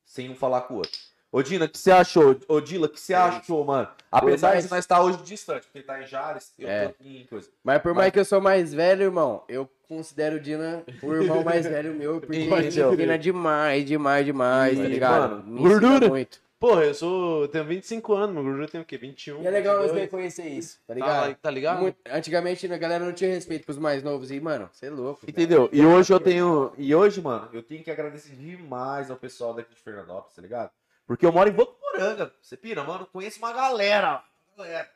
sem 0.04 0.30
um 0.30 0.34
falar 0.34 0.62
com 0.62 0.74
o 0.74 0.76
outro. 0.78 0.92
Ô, 1.30 1.42
Dina, 1.42 1.66
o 1.66 1.68
que 1.68 1.76
você 1.78 1.90
achou? 1.92 2.34
Ô, 2.48 2.58
Dila, 2.60 2.86
o 2.86 2.88
que 2.88 2.98
você 2.98 3.12
achou, 3.12 3.62
mano? 3.62 3.88
Apesar 4.10 4.48
mais- 4.52 4.64
de 4.64 4.70
nós 4.70 4.78
estar 4.80 5.02
hoje 5.02 5.18
distante, 5.22 5.64
porque 5.64 5.78
ele 5.78 5.84
tá 5.86 6.02
em 6.02 6.06
Jales, 6.06 6.54
eu 6.58 6.66
É. 6.68 6.84
tô 6.84 6.90
aqui 6.90 7.18
em 7.20 7.26
coisa. 7.26 7.50
Mas 7.62 7.82
por 7.82 7.92
mais 7.94 8.10
que 8.10 8.18
eu 8.18 8.24
sou 8.24 8.40
mais 8.40 8.72
velho, 8.72 9.02
irmão, 9.02 9.44
eu 9.46 9.68
considero 9.86 10.36
o 10.36 10.40
Dina 10.40 10.82
o 11.02 11.12
irmão 11.14 11.44
mais 11.44 11.66
velho 11.66 11.92
meu, 11.94 12.18
porque 12.22 12.34
ele 12.34 12.46
Entendeu? 12.46 12.94
ensina 12.94 13.18
demais, 13.18 13.84
demais, 13.84 14.24
demais, 14.24 14.78
E, 14.78 14.82
tá 14.82 14.88
ligado? 14.88 15.30
mano, 15.36 15.42
Me 15.46 15.60
gordura. 15.68 16.08
muito. 16.08 16.40
Porra, 16.58 16.84
eu 16.86 16.94
sou. 16.94 17.42
Eu 17.42 17.48
tenho 17.48 17.64
25 17.64 18.12
anos, 18.14 18.34
meu 18.34 18.42
gordura 18.42 18.66
tem 18.68 18.80
o 18.80 18.84
quê? 18.84 18.98
21. 18.98 19.42
E 19.42 19.46
é 19.46 19.50
legal 19.50 19.74
nós 19.76 19.84
22. 19.92 20.02
reconhecer 20.02 20.48
isso, 20.48 20.78
tá 20.78 20.86
Tá, 20.88 20.94
ligado? 20.94 21.34
tá 21.36 21.50
ligado? 21.50 21.80
Muito- 21.82 21.98
antigamente 22.08 22.72
a 22.72 22.76
galera 22.76 23.04
não 23.04 23.12
tinha 23.12 23.30
respeito 23.30 23.64
pros 23.64 23.78
mais 23.78 24.02
novos 24.02 24.32
e, 24.32 24.40
mano, 24.40 24.68
você 24.72 24.86
é 24.86 24.90
louco. 24.90 25.20
Entendeu? 25.28 25.68
E 25.72 25.84
hoje 25.86 26.12
eu 26.12 26.18
tenho. 26.18 26.72
E 26.76 26.92
hoje, 26.92 27.22
mano, 27.22 27.48
eu 27.52 27.62
tenho 27.62 27.84
que 27.84 27.90
agradecer 27.92 28.34
demais 28.34 29.08
ao 29.08 29.16
pessoal 29.16 29.54
daqui 29.54 29.72
de 29.72 29.80
Fernandópolis, 29.80 30.34
tá 30.34 30.42
ligado? 30.42 30.70
Porque 31.06 31.24
eu 31.24 31.32
moro 31.32 31.48
em 31.48 31.52
Votuporanga. 31.52 32.34
Você 32.42 32.56
pira, 32.56 32.82
mano, 32.82 33.06
conheço 33.06 33.38
uma 33.38 33.52
galera. 33.52 34.22
galera. 34.56 34.90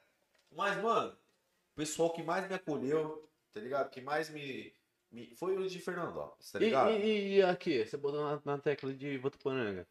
Mas, 0.57 0.77
mano, 0.83 1.11
o 1.13 1.77
pessoal 1.77 2.11
que 2.11 2.23
mais 2.25 2.47
me 2.49 2.55
acolheu, 2.57 3.25
tá 3.55 3.61
ligado? 3.61 3.89
Que 3.89 4.01
mais 4.01 4.29
me. 4.29 4.73
me- 5.13 5.33
foi 5.37 5.57
o 5.57 5.69
de 5.69 5.79
Fernandópolis, 5.79 6.51
tá 6.51 6.59
E, 6.59 6.65
ligado? 6.65 6.91
e, 6.91 7.37
e 7.37 7.43
aqui, 7.43 7.85
você 7.87 7.97
botou 7.97 8.21
na, 8.25 8.41
na 8.45 8.59
tecla 8.59 8.93
de 8.93 9.17
Votuporanga. 9.19 9.87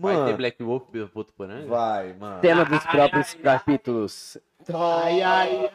Vai 0.00 0.14
ter 0.14 0.20
Mano, 0.20 0.36
Black 0.36 0.62
Wolf 0.62 0.84
Votuporanga? 1.12 1.66
vai, 1.66 2.12
mano. 2.12 2.40
Cena 2.40 2.64
dos 2.64 2.84
próprios 2.86 3.34
capítulos. 3.34 4.38
Ai, 4.72 5.22
ai. 5.22 5.70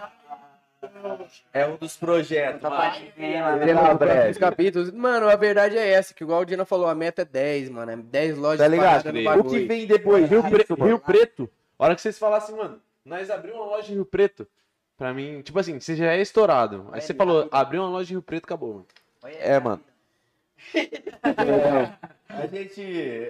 É 1.54 1.66
um 1.66 1.76
dos 1.76 1.96
projetos, 1.98 2.62
mano. 2.62 2.76
Tá 2.78 2.90
dos 2.90 3.72
próprios 3.72 3.98
breve. 3.98 4.40
capítulos. 4.40 4.92
Mano, 4.92 5.30
a 5.30 5.36
verdade 5.36 5.78
é 5.78 5.90
essa, 5.92 6.14
que 6.14 6.24
igual 6.24 6.42
o 6.42 6.46
Dina 6.46 6.66
falou, 6.66 6.88
a 6.88 6.96
meta 6.96 7.22
é 7.22 7.26
10, 7.26 7.70
mano. 7.70 7.92
É 7.92 7.96
10 7.98 8.38
lojas 8.38 8.60
Tá 8.60 8.68
ligado? 8.68 9.10
O 9.40 9.44
que 9.50 9.66
vem 9.66 9.86
depois 9.86 10.30
Rio, 10.30 10.42
Pre- 10.44 10.66
mano? 10.70 10.86
Rio 10.86 11.00
Preto. 11.00 11.50
A 11.78 11.86
hora 11.86 11.96
que 11.96 12.02
vocês 12.02 12.18
falassem, 12.18 12.56
mano, 12.56 12.80
nós 13.06 13.30
abrimos 13.30 13.60
uma 13.60 13.66
loja 13.68 13.92
em 13.92 13.96
Rio 13.96 14.06
Preto. 14.06 14.48
Pra 14.98 15.14
mim, 15.14 15.42
tipo 15.42 15.58
assim, 15.60 15.80
você 15.80 15.96
já 15.96 16.14
é 16.14 16.22
estourado. 16.22 16.88
Aí 16.92 17.02
você 17.02 17.14
falou, 17.14 17.50
abriu 17.52 17.82
uma 17.82 17.90
loja 17.90 18.12
em 18.12 18.16
Rio 18.16 18.22
Preto, 18.22 18.46
acabou, 18.46 18.74
mano. 18.74 18.86
É, 19.40 19.60
mano. 19.60 19.82
Vida. 20.74 22.00
A 22.30 22.48
gente. 22.48 22.82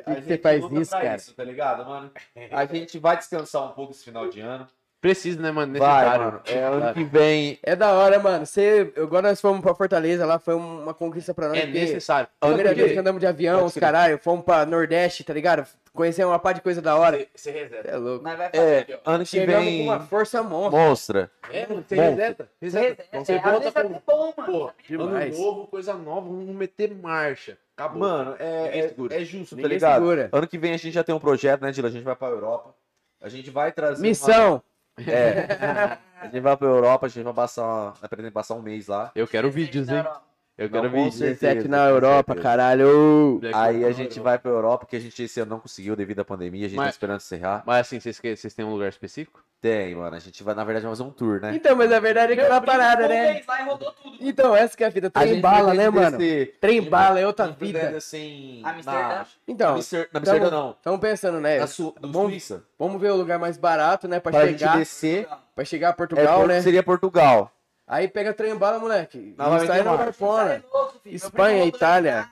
A 0.06 0.16
que 0.16 0.22
gente 0.22 0.28
você 0.28 0.38
faz 0.38 0.72
isso, 0.72 0.92
cara? 0.92 1.16
isso, 1.16 1.34
tá 1.34 1.44
ligado, 1.44 1.86
mano? 1.86 2.12
A 2.52 2.66
gente 2.66 2.98
vai 3.00 3.18
descansar 3.18 3.70
um 3.70 3.74
pouco 3.74 3.92
esse 3.92 4.04
final 4.04 4.30
de 4.30 4.40
ano. 4.40 4.68
Precisa, 5.04 5.42
né, 5.42 5.52
mano? 5.52 5.78
Vai, 5.78 6.18
mano. 6.18 6.42
É 6.46 6.60
ano 6.60 6.94
que 6.94 7.04
vem. 7.04 7.60
É 7.62 7.76
da 7.76 7.92
hora, 7.92 8.18
mano. 8.20 8.46
Você, 8.46 8.94
agora 8.96 9.28
nós 9.28 9.42
fomos 9.42 9.60
pra 9.62 9.76
Fortaleza, 9.76 10.26
lá 10.26 10.40
foi 10.40 10.56
uma 10.56 10.94
conquista 10.94 11.34
pra 11.34 11.50
nós. 11.50 11.58
É 11.60 11.66
necessário. 11.66 12.30
Primeira 12.40 12.74
vez 12.74 12.94
que 12.94 12.98
andamos 13.00 13.20
de 13.20 13.28
avião, 13.28 13.66
os 13.66 13.74
caralho, 13.76 14.18
fomos 14.18 14.46
pra 14.46 14.66
Nordeste, 14.66 15.26
tá 15.26 15.34
ligado? 15.34 15.68
Conhecer 15.92 16.24
uma 16.26 16.40
pá 16.40 16.54
de 16.54 16.62
coisa 16.62 16.82
da 16.82 16.96
hora. 16.96 17.28
Você 17.36 17.52
reseta. 17.52 17.86
É 17.86 17.98
louco. 17.98 18.24
Nós 18.24 18.38
vai 18.38 18.50
fazer. 18.50 18.64
É, 18.92 19.00
ano 19.06 19.20
que 19.26 19.30
Chegamos 19.30 19.66
vem. 19.66 19.78
com 19.80 19.84
uma 19.92 20.00
força 20.00 20.42
monstra. 20.42 20.80
Monstra. 20.80 21.32
É, 21.52 21.68
mano, 21.68 21.84
você 21.86 21.96
reseta. 21.96 22.50
Você- 22.62 22.80
Reseta. 22.80 23.04
é, 23.12 23.20
Você 23.20 23.40
volta 23.40 23.84
bom, 24.08 24.34
mano. 24.38 24.52
Pô, 24.52 24.72
Demais. 24.88 25.36
ano 25.36 25.46
novo, 25.46 25.68
coisa 25.68 25.94
nova, 25.96 26.22
vamos 26.30 26.56
meter 26.56 26.96
marcha. 26.96 27.58
Acabou. 27.76 28.00
Mano, 28.00 28.36
é, 28.40 28.80
é, 28.80 28.88
segura. 28.88 29.16
é 29.22 29.26
justo, 29.26 29.50
tá 29.50 29.62
Ninguém 29.62 29.74
ligado? 29.74 29.96
segura. 29.96 30.30
Ano 30.32 30.48
que 30.48 30.58
vem 30.58 30.74
a 30.74 30.78
gente 30.78 30.94
já 30.94 31.04
tem 31.04 31.14
um 31.14 31.20
projeto, 31.20 31.62
né, 31.62 31.72
Dila? 31.72 31.90
A 31.90 31.92
gente 31.92 32.04
vai 32.04 32.16
pra 32.16 32.30
Europa. 32.30 32.74
A 33.22 33.28
gente 33.28 33.50
vai 33.52 33.72
trazer. 33.74 34.00
uma- 34.02 34.08
Missão. 34.08 34.64
É. 34.98 35.98
A 36.24 36.28
gente 36.28 36.40
vai 36.40 36.56
pra 36.56 36.68
Europa, 36.68 37.06
a 37.06 37.10
gente 37.10 37.24
vai 37.26 37.34
passar. 37.34 37.64
Uma... 37.64 37.92
vai 37.92 38.08
pretender 38.08 38.32
passar 38.32 38.56
um 38.56 38.62
mês 38.62 38.88
lá. 38.88 39.12
Eu 39.14 39.28
quero 39.28 39.52
vídeos, 39.52 39.90
hein? 39.90 40.06
Eu 40.56 40.70
quero 40.70 40.84
Não, 40.90 41.12
certeza. 41.12 41.56
17 41.56 41.68
na 41.68 41.86
Europa, 41.90 42.36
caralho. 42.36 43.42
Aí 43.56 43.84
a 43.84 43.92
gente 43.92 44.20
vai 44.20 44.38
pra 44.38 44.52
Europa, 44.52 44.86
que 44.86 44.96
a 44.96 45.00
gente 45.00 45.24
esse 45.24 45.40
ano 45.40 45.50
não 45.52 45.60
conseguiu 45.60 45.96
devido 45.96 46.20
à 46.20 46.26
pandemia. 46.26 46.68
A 46.68 46.70
gente 46.70 46.78
Mas- 46.78 46.86
tá 46.88 46.92
esperando 46.92 47.18
encerrar. 47.18 47.64
Mas 47.66 47.88
assim, 47.88 48.00
vocês, 48.00 48.54
têm 48.54 48.64
um 48.64 48.72
lugar 48.72 48.88
específico? 48.90 49.44
Tem, 49.60 49.96
mano. 49.96 50.16
A 50.16 50.20
gente 50.20 50.44
vai, 50.44 50.54
na 50.54 50.64
verdade, 50.64 50.86
fazer 50.86 51.04
um 51.04 51.10
tour, 51.10 51.40
né? 51.42 51.56
Então, 51.56 51.76
mas 51.76 51.92
a 51.92 52.00
verdade 52.00 52.34
é 52.34 52.36
que 52.36 52.42
é 52.42 52.50
uma 52.50 52.62
parada, 52.62 53.08
né? 53.08 53.34
vez 53.34 53.48
lá 53.48 53.64
rodou 53.64 53.92
tudo. 53.94 54.18
Então, 54.20 54.54
essa 54.56 54.76
que 54.78 54.84
é 54.84 54.88
a 54.88 54.90
vida. 54.90 55.08
A 55.08 55.20
Trem 55.22 55.34
gente 55.36 55.42
bala, 55.42 55.74
né, 55.74 55.90
mano? 55.90 56.18
Trem 56.18 56.54
a 56.62 56.82
gente 56.82 56.90
bala 56.90 57.20
é 57.20 57.26
outra 57.26 57.46
a 57.46 57.48
gente 57.48 57.60
vida. 57.60 57.96
Amsterdã? 57.96 58.92
Na, 58.92 59.26
Então, 59.48 59.76
Amster- 59.76 60.10
na 60.14 60.20
Amsterdã, 60.20 60.52
não. 60.52 60.72
estamos 60.72 61.00
pensando, 61.00 61.40
né? 61.40 61.60
Na 61.60 61.68
Su, 61.68 61.96
Vamos- 62.00 62.32
Suíça. 62.32 62.64
Vamos 62.78 63.02
ver 63.02 63.12
o 63.12 63.16
lugar 63.16 63.40
mais 63.40 63.58
barato, 63.58 64.08
né? 64.08 64.20
Pra, 64.20 64.32
Pra 64.34 64.46
gente 64.48 64.60
chegar, 64.60 64.78
descer. 64.78 65.28
pra 65.56 65.64
chegar 65.64 65.88
a 65.88 65.92
É, 65.92 65.94
Portugal, 65.94 66.36
Porto- 66.40 66.48
né? 66.50 66.62
Seria 66.62 66.84
Portugal. 66.84 67.50
Aí 67.86 68.08
pega 68.08 68.34
trem 68.34 68.56
bala, 68.56 68.80
moleque. 68.80 69.18
Meter 69.38 69.84
não 69.84 69.98
vai 69.98 70.10
é 70.10 70.12
fora. 70.14 70.64
Meu 71.06 71.14
Espanha, 71.14 71.66
Itália. 71.66 72.30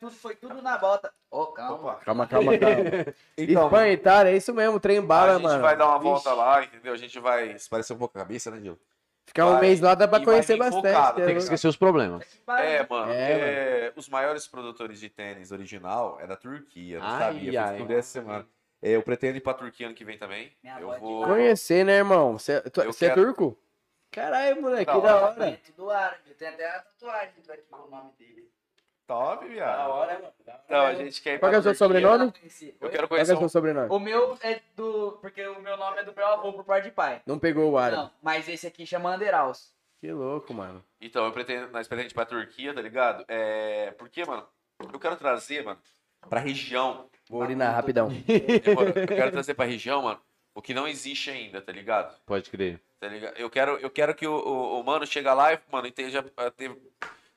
Tudo, 0.00 0.12
foi 0.16 0.34
tudo 0.34 0.60
na 0.60 0.76
bota. 0.76 1.12
Ô, 1.30 1.46
calma. 1.46 1.94
Calma, 2.04 2.26
calma, 2.26 2.52
calma. 2.58 2.76
Então, 3.38 3.64
Espanha, 3.64 3.92
Itália, 3.92 4.30
é 4.32 4.36
isso 4.36 4.52
mesmo, 4.52 4.80
trem 4.80 5.00
bala, 5.00 5.30
a 5.30 5.34
gente 5.34 5.42
mano. 5.44 5.62
vai 5.62 5.76
dar 5.76 5.86
uma 5.86 5.98
Vixe. 5.98 6.10
volta 6.10 6.34
lá, 6.34 6.64
entendeu? 6.64 6.92
A 6.92 6.96
gente 6.96 7.18
vai 7.20 7.56
se 7.56 7.70
parecer 7.70 7.92
um 7.92 7.98
pouco 7.98 8.18
a 8.18 8.22
cabeça, 8.22 8.50
né, 8.50 8.58
Dil? 8.58 8.76
Ficar 9.24 9.46
um 9.46 9.52
vai- 9.52 9.60
mês 9.60 9.80
lá 9.80 9.94
dá 9.94 10.08
pra 10.08 10.18
e 10.18 10.24
conhecer 10.24 10.56
bastante. 10.56 10.88
focado, 10.92 11.20
né? 11.20 11.26
Tem 11.26 11.36
que 11.36 11.42
esquecer 11.42 11.68
os 11.68 11.76
problemas. 11.76 12.24
É, 12.48 12.84
mano, 12.90 13.12
É, 13.12 13.86
porque 13.90 14.00
os 14.00 14.08
maiores 14.08 14.48
produtores 14.48 14.98
de 14.98 15.08
tênis 15.08 15.52
original 15.52 16.18
é 16.20 16.26
da 16.26 16.34
Turquia, 16.36 16.98
não 16.98 17.06
Ai, 17.06 17.18
sabia, 17.20 17.64
ai. 17.64 17.76
fiz 17.78 17.90
essa 17.90 18.08
semana. 18.08 18.46
É, 18.82 18.90
eu 18.96 19.02
pretendo 19.04 19.36
ir 19.38 19.40
pra 19.40 19.54
Turquia 19.54 19.86
ano 19.86 19.94
que 19.94 20.04
vem 20.04 20.18
também. 20.18 20.50
Minha 20.60 20.80
Eu 20.80 20.92
é 20.92 20.98
vou... 20.98 21.24
Conhecer, 21.24 21.84
né, 21.84 21.98
irmão? 21.98 22.32
Você 22.36 22.54
é 22.54 22.62
quero- 22.68 23.14
turco? 23.14 23.56
Caralho, 24.12 24.62
moleque, 24.62 24.84
Da 24.84 24.94
que 24.94 25.00
da 25.00 25.16
hora, 25.16 25.26
hora. 25.34 25.48
É 25.48 25.56
tudo 25.56 25.90
árabe. 25.90 26.34
Tem 26.38 26.48
até 26.48 26.68
a 26.68 26.80
tatuagem 26.80 27.28
aqui 27.48 27.62
com 27.70 27.76
o 27.76 27.90
nome 27.90 28.12
dele. 28.18 28.48
Top, 29.06 29.44
Da 29.44 29.50
viado. 29.52 29.90
hora, 29.90 30.14
mano. 30.14 30.32
Da 30.46 30.52
hora. 30.52 30.62
Então, 30.66 30.86
a 30.86 30.94
gente 30.94 31.20
quer 31.22 31.34
ir 31.34 31.38
Qual 31.40 31.50
que 31.50 31.56
é 31.56 31.58
o 31.58 31.62
seu 31.62 31.74
sobrenome? 31.74 32.26
Eu 32.26 32.30
quero 32.30 32.78
Qual 32.78 32.90
que 32.90 33.08
conhecer 33.08 33.32
é 33.32 33.34
o 33.34 33.38
seu 33.38 33.48
sobrenome? 33.48 33.88
O 33.90 33.98
meu 33.98 34.38
é 34.42 34.60
do. 34.76 35.18
Porque 35.20 35.44
o 35.46 35.60
meu 35.60 35.76
nome 35.76 36.00
é 36.00 36.04
do 36.04 36.14
meu 36.14 36.26
avô 36.26 36.52
por 36.52 36.64
parte 36.64 36.84
de 36.84 36.90
pai. 36.92 37.20
Não 37.26 37.38
pegou 37.38 37.70
o 37.70 37.78
árabe. 37.78 38.02
Não, 38.02 38.10
mas 38.22 38.48
esse 38.48 38.66
aqui 38.66 38.86
chama 38.86 39.14
Anderaus. 39.14 39.72
Que 40.00 40.12
louco, 40.12 40.52
mano. 40.52 40.84
Então, 41.00 41.24
eu 41.24 41.32
pretendo, 41.32 41.68
nós 41.72 41.86
pretendemos 41.88 42.12
ir 42.12 42.14
pra 42.14 42.26
Turquia, 42.26 42.74
tá 42.74 42.80
ligado? 42.82 43.24
É, 43.28 43.92
porque, 43.92 44.24
mano, 44.24 44.46
eu 44.92 44.98
quero 44.98 45.16
trazer, 45.16 45.64
mano, 45.64 45.80
pra 46.28 46.40
região. 46.40 47.08
Vou 47.30 47.40
urinar 47.40 47.74
rapidão. 47.74 48.08
Eu 48.28 49.06
quero 49.06 49.30
trazer 49.30 49.54
pra 49.54 49.64
região, 49.64 50.02
mano, 50.02 50.20
o 50.54 50.60
que 50.60 50.74
não 50.74 50.88
existe 50.88 51.30
ainda, 51.30 51.62
tá 51.62 51.70
ligado? 51.72 52.18
Pode 52.26 52.50
crer. 52.50 52.80
Tá 53.02 53.08
ligado? 53.08 53.36
Eu 53.36 53.50
quero, 53.50 53.72
eu 53.78 53.90
quero 53.90 54.14
que 54.14 54.24
o, 54.24 54.32
o, 54.32 54.80
o 54.80 54.84
mano 54.84 55.04
chega 55.04 55.34
lá 55.34 55.52
e, 55.52 55.58
mano, 55.72 55.88
e 55.88 55.90
tenha, 55.90 56.22
tenha, 56.56 56.76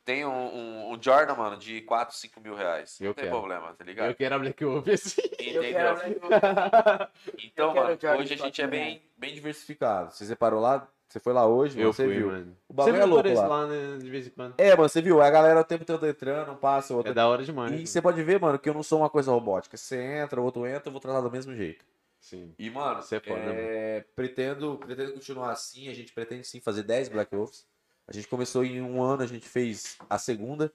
tenha 0.06 0.30
um, 0.30 0.56
um, 0.56 0.94
um 0.94 1.02
Jordan, 1.02 1.34
mano, 1.34 1.58
de 1.58 1.82
4, 1.82 2.16
5 2.16 2.40
mil 2.40 2.54
reais. 2.54 3.02
Eu 3.02 3.08
não 3.08 3.14
tem 3.16 3.24
quero. 3.24 3.36
problema, 3.36 3.74
tá 3.74 3.84
ligado? 3.84 4.10
Eu 4.10 4.14
quero 4.14 4.36
a 4.36 4.38
Black 4.38 4.64
Wolf 4.64 4.88
assim. 4.88 5.24
Eu 5.40 5.64
Entendeu? 5.64 5.96
Então, 7.44 7.74
mano, 7.74 7.98
hoje 8.20 8.36
a 8.36 8.38
gente 8.38 8.62
é 8.62 8.68
4 8.68 8.68
mil 8.68 8.70
bem, 8.70 9.02
bem 9.18 9.34
diversificado. 9.34 10.14
Você 10.14 10.26
separou 10.26 10.62
lá? 10.62 10.88
Você 11.08 11.20
foi 11.20 11.34
lá 11.34 11.48
hoje? 11.48 11.82
Eu 11.82 11.92
você 11.92 12.06
fui, 12.06 12.14
viu? 12.14 12.28
mano. 12.28 12.56
O 12.70 12.74
bagulho 12.74 12.96
Você 12.98 13.02
é 13.02 13.06
louco 13.06 13.30
lá. 13.30 13.48
lá, 13.48 13.66
né, 13.66 13.98
de 13.98 14.10
vez 14.12 14.28
em 14.28 14.30
quando. 14.30 14.54
É, 14.60 14.70
mano, 14.76 14.88
você 14.88 15.02
viu? 15.02 15.20
A 15.20 15.32
galera 15.32 15.62
o 15.62 15.64
tempo 15.64 15.84
todo 15.84 16.08
entrando, 16.08 16.52
um 16.52 16.56
passa, 16.58 16.94
o 16.94 16.98
outro. 16.98 17.12
É 17.12 17.16
da 17.16 17.28
hora 17.28 17.44
demais. 17.44 17.72
E 17.72 17.76
mano. 17.76 17.88
você 17.88 18.02
pode 18.04 18.22
ver, 18.22 18.40
mano, 18.40 18.60
que 18.60 18.70
eu 18.70 18.74
não 18.76 18.84
sou 18.84 19.00
uma 19.00 19.10
coisa 19.10 19.32
robótica. 19.32 19.78
Você 19.78 20.00
entra, 20.00 20.40
o 20.40 20.44
outro 20.44 20.68
entra, 20.68 20.90
eu 20.90 20.92
vou 20.92 21.02
tratar 21.02 21.22
do 21.22 21.32
mesmo 21.32 21.56
jeito. 21.56 21.84
Sim. 22.26 22.56
E, 22.58 22.72
mano, 22.72 23.04
Você 23.04 23.18
é 23.18 23.20
foda, 23.20 23.40
mano. 23.40 23.60
É, 23.60 24.04
pretendo, 24.16 24.80
pretendo 24.80 25.14
continuar 25.14 25.52
assim. 25.52 25.90
A 25.90 25.94
gente 25.94 26.12
pretende 26.12 26.48
sim 26.48 26.60
fazer 26.60 26.82
10 26.82 27.10
Black 27.10 27.36
Wolves. 27.36 27.68
A 28.08 28.12
gente 28.12 28.28
começou 28.28 28.66
em 28.66 28.82
um 28.82 29.00
ano, 29.00 29.22
a 29.22 29.28
gente 29.28 29.48
fez 29.48 29.96
a 30.10 30.18
segunda. 30.18 30.74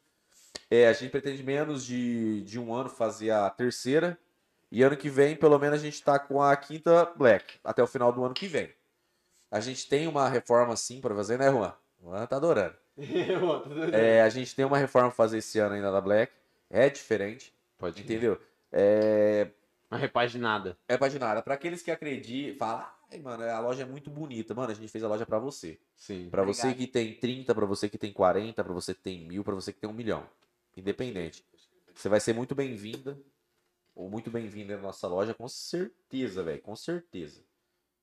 É, 0.71 0.87
a 0.87 0.93
gente 0.93 1.11
pretende 1.11 1.43
menos 1.43 1.85
de, 1.85 2.43
de 2.43 2.57
um 2.57 2.73
ano 2.73 2.89
fazer 2.89 3.33
a 3.33 3.51
terceira. 3.51 4.17
E 4.71 4.85
ano 4.85 4.97
que 4.97 5.11
vem, 5.11 5.35
pelo 5.35 5.59
menos, 5.59 5.81
a 5.81 5.83
gente 5.83 6.01
tá 6.05 6.21
com 6.21 6.41
a 6.41 6.57
quinta 6.57 7.05
Black. 7.17 7.59
Até 7.65 7.83
o 7.83 7.89
final 7.89 8.13
do 8.13 8.25
ano 8.25 8.35
que 8.35 8.47
vem. 8.47 8.73
A 9.51 9.59
gente 9.59 9.89
tem 9.89 10.07
uma 10.07 10.29
reforma 10.29 10.77
sim 10.77 11.01
pra 11.01 11.17
fazer, 11.17 11.37
né, 11.37 11.51
Juan? 11.51 11.75
O 11.99 12.07
Juan 12.15 12.27
tá 12.27 12.37
adorando. 12.37 12.77
É, 13.93 14.23
a 14.23 14.29
gente 14.29 14.55
tem 14.55 14.65
uma 14.65 14.79
reforma 14.79 15.09
pra 15.09 15.17
fazer 15.17 15.39
esse 15.39 15.59
ano 15.59 15.75
ainda 15.75 15.91
da 15.91 16.01
Black. 16.01 16.33
É 16.71 16.89
diferente, 16.89 17.53
Pode 17.77 18.01
entendeu? 18.03 18.41
É, 18.71 19.51
Uma 19.90 19.99
repaginada. 19.99 20.78
é 20.87 20.97
paginada. 20.97 21.42
Pra 21.42 21.55
aqueles 21.55 21.83
que 21.83 21.90
acreditam, 21.90 22.56
falam, 22.58 22.87
ai, 23.10 23.19
mano, 23.19 23.42
a 23.44 23.58
loja 23.60 23.83
é 23.83 23.87
muito 23.87 24.08
bonita. 24.10 24.55
Mano, 24.55 24.71
a 24.71 24.74
gente 24.74 24.89
fez 24.89 25.03
a 25.03 25.08
loja 25.08 25.26
pra 25.26 25.39
você. 25.39 25.78
Sim. 25.97 26.28
Pra 26.31 26.42
você 26.44 26.73
que 26.74 26.87
tem 26.87 27.15
30, 27.15 27.55
pra 27.55 27.67
você 27.67 27.89
que 27.89 27.99
tem 27.99 28.12
40, 28.12 28.62
pra 28.62 28.73
você 28.73 28.94
que 28.94 29.01
tem 29.01 29.26
mil, 29.26 29.42
pra 29.42 29.55
você 29.55 29.73
que 29.73 29.81
tem 29.81 29.90
um 29.90 29.92
milhão. 29.92 30.24
Independente. 30.76 31.44
Você 31.94 32.08
vai 32.08 32.21
ser 32.21 32.33
muito 32.35 32.55
bem-vinda. 32.55 33.19
Ou 33.94 34.08
muito 34.08 34.31
bem-vinda 34.31 34.76
na 34.76 34.83
nossa 34.83 35.08
loja, 35.08 35.35
com 35.35 35.49
certeza, 35.49 36.42
velho. 36.44 36.62
Com 36.62 36.76
certeza. 36.76 37.40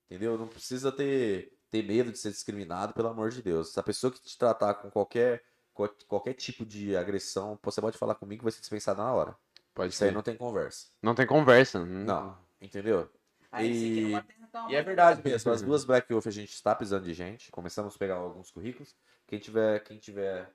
Entendeu? 0.06 0.36
Não 0.38 0.46
precisa 0.46 0.92
ter, 0.92 1.52
ter 1.70 1.82
medo 1.82 2.12
de 2.12 2.18
ser 2.18 2.30
discriminado, 2.30 2.92
pelo 2.92 3.08
amor 3.08 3.30
de 3.30 3.42
Deus. 3.42 3.72
Se 3.72 3.80
a 3.80 3.82
pessoa 3.82 4.12
que 4.12 4.20
te 4.20 4.36
tratar 4.38 4.74
com 4.74 4.90
qualquer, 4.90 5.42
qual- 5.72 5.88
qualquer 6.06 6.34
tipo 6.34 6.64
de 6.66 6.94
agressão, 6.94 7.58
você 7.62 7.80
pode 7.80 7.96
falar 7.98 8.14
comigo 8.14 8.42
vai 8.42 8.52
ser 8.52 8.60
dispensado 8.60 9.02
na 9.02 9.12
hora. 9.12 9.36
Pode 9.78 9.92
Isso 9.94 10.02
aí 10.02 10.10
ser. 10.10 10.14
não 10.16 10.22
tem 10.22 10.36
conversa. 10.36 10.86
Não 11.00 11.14
tem 11.14 11.24
conversa. 11.24 11.84
Não. 11.84 12.36
Entendeu? 12.60 13.08
Aí 13.52 13.70
E- 13.70 14.12
então, 14.42 14.68
E 14.68 14.74
é 14.74 14.82
verdade 14.82 15.22
mesmo, 15.24 15.52
as 15.52 15.62
duas 15.62 15.84
Black 15.84 16.12
Wolf 16.12 16.26
a 16.26 16.32
gente 16.32 16.52
está 16.52 16.74
precisando 16.74 17.04
de 17.04 17.14
gente. 17.14 17.52
Começamos 17.52 17.94
a 17.94 17.98
pegar 17.98 18.16
alguns 18.16 18.50
currículos. 18.50 18.96
Quem 19.28 19.38
tiver, 19.38 19.78
quem 19.84 19.96
tiver 19.98 20.50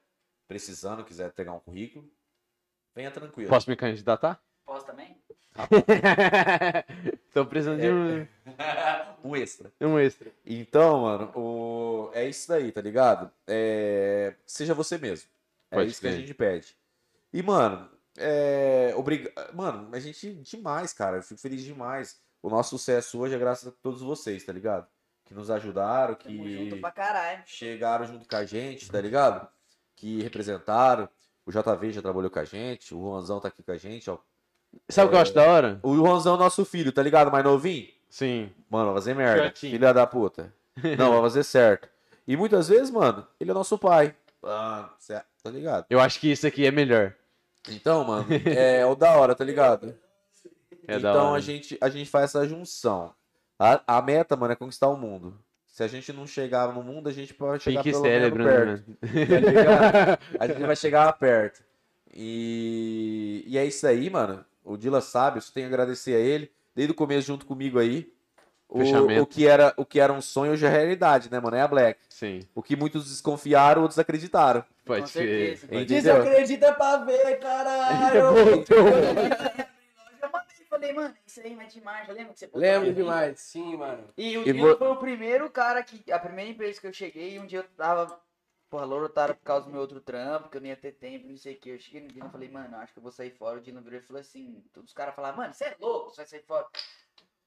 precisando, 0.45 1.05
quiser 1.05 1.31
pegar 1.31 1.53
um 1.53 1.59
currículo, 1.61 2.05
venha 2.93 3.09
tranquilo. 3.11 3.49
Posso 3.49 3.69
me 3.69 3.77
candidatar? 3.77 4.43
Posso 4.65 4.85
também? 4.85 5.17
Tô 7.33 7.45
precisando 7.45 7.79
de 7.79 7.89
um, 7.89 8.27
Um 9.23 9.35
extra. 9.37 9.71
um 9.79 9.97
extra. 9.97 10.33
Então, 10.45 11.03
mano, 11.03 11.31
o... 11.33 12.11
é 12.13 12.27
isso 12.27 12.49
daí, 12.49 12.73
tá 12.73 12.81
ligado? 12.81 13.31
É... 13.47 14.35
Seja 14.45 14.73
você 14.73 14.97
mesmo. 14.97 15.29
É 15.71 15.77
Pode 15.77 15.91
isso 15.91 16.01
que 16.01 16.07
a 16.07 16.11
gente 16.11 16.33
pede. 16.33 16.75
E, 17.31 17.41
mano, 17.41 17.89
é... 18.17 18.93
Obriga... 18.95 19.31
Mano, 19.53 19.89
a 19.91 19.99
gente 19.99 20.33
demais, 20.35 20.93
cara. 20.93 21.17
Eu 21.17 21.23
fico 21.23 21.39
feliz 21.39 21.61
demais. 21.63 22.19
O 22.41 22.49
nosso 22.49 22.71
sucesso 22.77 23.19
hoje 23.19 23.35
é 23.35 23.37
graças 23.39 23.67
a 23.67 23.71
todos 23.71 24.01
vocês, 24.01 24.43
tá 24.43 24.51
ligado? 24.51 24.87
Que 25.25 25.33
nos 25.33 25.49
ajudaram, 25.49 26.15
que 26.15 26.25
Tamo 26.35 26.49
junto 26.49 26.77
pra 26.77 26.91
caralho. 26.91 27.41
chegaram 27.45 28.05
junto 28.05 28.27
com 28.27 28.35
a 28.35 28.45
gente, 28.45 28.91
tá 28.91 28.99
ligado? 28.99 29.47
Que 29.95 30.21
representaram. 30.21 31.07
O 31.45 31.51
JV 31.51 31.91
já 31.91 32.01
trabalhou 32.01 32.29
com 32.29 32.39
a 32.39 32.43
gente, 32.45 32.93
o 32.93 32.99
Juanzão 33.01 33.39
tá 33.39 33.47
aqui 33.49 33.63
com 33.63 33.71
a 33.71 33.77
gente, 33.77 34.09
ó. 34.09 34.17
Sabe 34.89 35.07
o 35.07 35.09
que 35.11 35.15
eu 35.15 35.21
acho 35.21 35.33
da 35.33 35.43
hora? 35.43 35.79
O 35.83 35.95
Juanzão 35.95 36.35
é 36.35 36.39
nosso 36.39 36.65
filho, 36.65 36.91
tá 36.91 37.01
ligado? 37.03 37.31
Mais 37.31 37.43
novinho? 37.43 37.87
Sim. 38.09 38.51
Mano, 38.69 38.87
vai 38.87 38.95
fazer 38.95 39.13
merda. 39.13 39.43
Fiotinho. 39.43 39.71
Filha 39.73 39.93
da 39.93 40.05
puta. 40.07 40.53
Não, 40.97 41.11
vai 41.11 41.21
fazer 41.21 41.43
certo. 41.43 41.87
E 42.27 42.35
muitas 42.35 42.67
vezes, 42.69 42.89
mano, 42.89 43.25
ele 43.39 43.51
é 43.51 43.53
nosso 43.53 43.77
pai. 43.77 44.15
Ah, 44.43 44.89
cê- 44.99 45.21
tá 45.41 45.49
ligado? 45.49 45.85
Eu 45.89 45.99
acho 45.99 46.19
que 46.19 46.31
isso 46.31 46.45
aqui 46.47 46.65
é 46.65 46.71
melhor. 46.71 47.13
Então, 47.69 48.03
mano, 48.03 48.27
é 48.45 48.85
o 48.85 48.95
da 48.95 49.11
hora, 49.15 49.35
tá 49.35 49.43
ligado? 49.43 49.95
É 50.85 50.97
então 50.97 51.33
a 51.33 51.39
gente, 51.39 51.77
a 51.79 51.87
gente 51.87 52.09
faz 52.09 52.25
essa 52.25 52.45
junção. 52.45 53.13
A, 53.57 53.81
a 53.87 54.01
meta, 54.01 54.35
mano, 54.35 54.51
é 54.51 54.55
conquistar 54.57 54.89
o 54.89 54.97
mundo. 54.97 55.39
Se 55.65 55.81
a 55.81 55.87
gente 55.87 56.11
não 56.11 56.27
chegar 56.27 56.73
no 56.73 56.83
mundo, 56.83 57.07
a 57.07 57.11
gente 57.13 57.33
pode 57.33 57.63
chegar 57.63 57.81
Pink 57.81 57.91
pelo 57.93 58.03
cérebro, 58.03 58.43
perto. 58.43 58.83
né? 58.85 59.25
Tá 59.25 59.39
ligado? 59.39 60.19
A 60.39 60.47
gente 60.47 60.65
vai 60.67 60.75
chegar 60.75 61.13
perto. 61.13 61.63
E, 62.13 63.43
e 63.47 63.57
é 63.57 63.65
isso 63.65 63.87
aí, 63.87 64.09
mano. 64.09 64.45
O 64.63 64.77
Dila 64.77 65.01
sabe, 65.01 65.37
eu 65.37 65.41
só 65.41 65.51
tenho 65.51 65.65
a 65.65 65.69
agradecer 65.69 66.15
a 66.15 66.19
ele, 66.19 66.51
desde 66.75 66.91
o 66.91 66.95
começo 66.95 67.25
junto 67.25 67.45
comigo 67.45 67.79
aí. 67.79 68.11
O, 68.69 68.81
o, 69.21 69.25
que 69.25 69.47
era, 69.47 69.73
o 69.77 69.85
que 69.85 69.99
era 69.99 70.11
um 70.11 70.21
sonho 70.21 70.51
hoje 70.51 70.65
é 70.65 70.69
realidade, 70.69 71.31
né, 71.31 71.39
mano? 71.39 71.55
É 71.55 71.61
a 71.61 71.67
Black. 71.67 71.99
Sim. 72.09 72.41
O 72.53 72.61
que 72.61 72.75
muitos 72.75 73.09
desconfiaram, 73.09 73.81
outros 73.81 73.99
acreditaram. 73.99 74.63
Pode 74.85 75.01
Com 75.01 75.07
ser. 75.07 75.57
Desacredita 75.85 76.73
pra 76.73 76.97
ver, 76.97 77.39
caralho. 77.39 78.33
Eu 80.21 80.29
mandei, 80.29 80.65
falei, 80.69 80.93
mano, 80.93 81.15
isso 81.25 81.39
aí 81.41 81.55
mete 81.55 81.81
marcha, 81.81 82.11
lembra 82.13 82.33
que 82.33 82.39
você 82.39 82.47
postou 82.47 82.61
Lembro 82.61 82.93
demais, 82.93 83.39
sim, 83.39 83.75
mano. 83.75 84.09
E 84.17 84.37
o 84.37 84.41
E 84.41 84.53
Dino 84.53 84.67
vo- 84.69 84.77
foi 84.77 84.87
o 84.89 84.95
primeiro 84.97 85.49
cara 85.49 85.83
que. 85.83 86.11
A 86.11 86.19
primeira 86.19 86.49
empresa 86.51 86.79
que 86.79 86.87
eu 86.87 86.93
cheguei, 86.93 87.39
um 87.39 87.45
dia 87.45 87.59
eu 87.59 87.63
tava. 87.75 88.21
Porra, 88.69 88.85
lorotaram 88.85 89.35
por 89.35 89.43
causa 89.43 89.65
do 89.67 89.71
meu 89.71 89.81
outro 89.81 90.01
trampo, 90.01 90.49
que 90.49 90.57
eu 90.57 90.61
não 90.61 90.67
ia 90.67 90.75
ter 90.75 90.93
tempo, 90.93 91.27
não 91.27 91.37
sei 91.37 91.53
o 91.55 91.59
que. 91.59 91.69
Eu 91.69 91.79
cheguei 91.79 92.01
no 92.01 92.07
Dino 92.07 92.27
e 92.27 92.31
falei, 92.31 92.49
mano, 92.49 92.75
eu 92.75 92.79
acho 92.79 92.91
que 92.93 92.99
eu 92.99 93.03
vou 93.03 93.11
sair 93.11 93.31
fora. 93.31 93.57
O 93.57 93.61
Dino 93.61 93.81
virou 93.81 93.99
e 93.99 94.03
falou 94.03 94.19
assim: 94.21 94.63
todos 94.73 94.89
os 94.89 94.95
caras 94.95 95.13
falavam, 95.13 95.41
mano, 95.41 95.53
você 95.53 95.65
é 95.65 95.75
louco, 95.79 96.09
você 96.09 96.17
vai 96.17 96.25
sair 96.27 96.43
fora. 96.43 96.65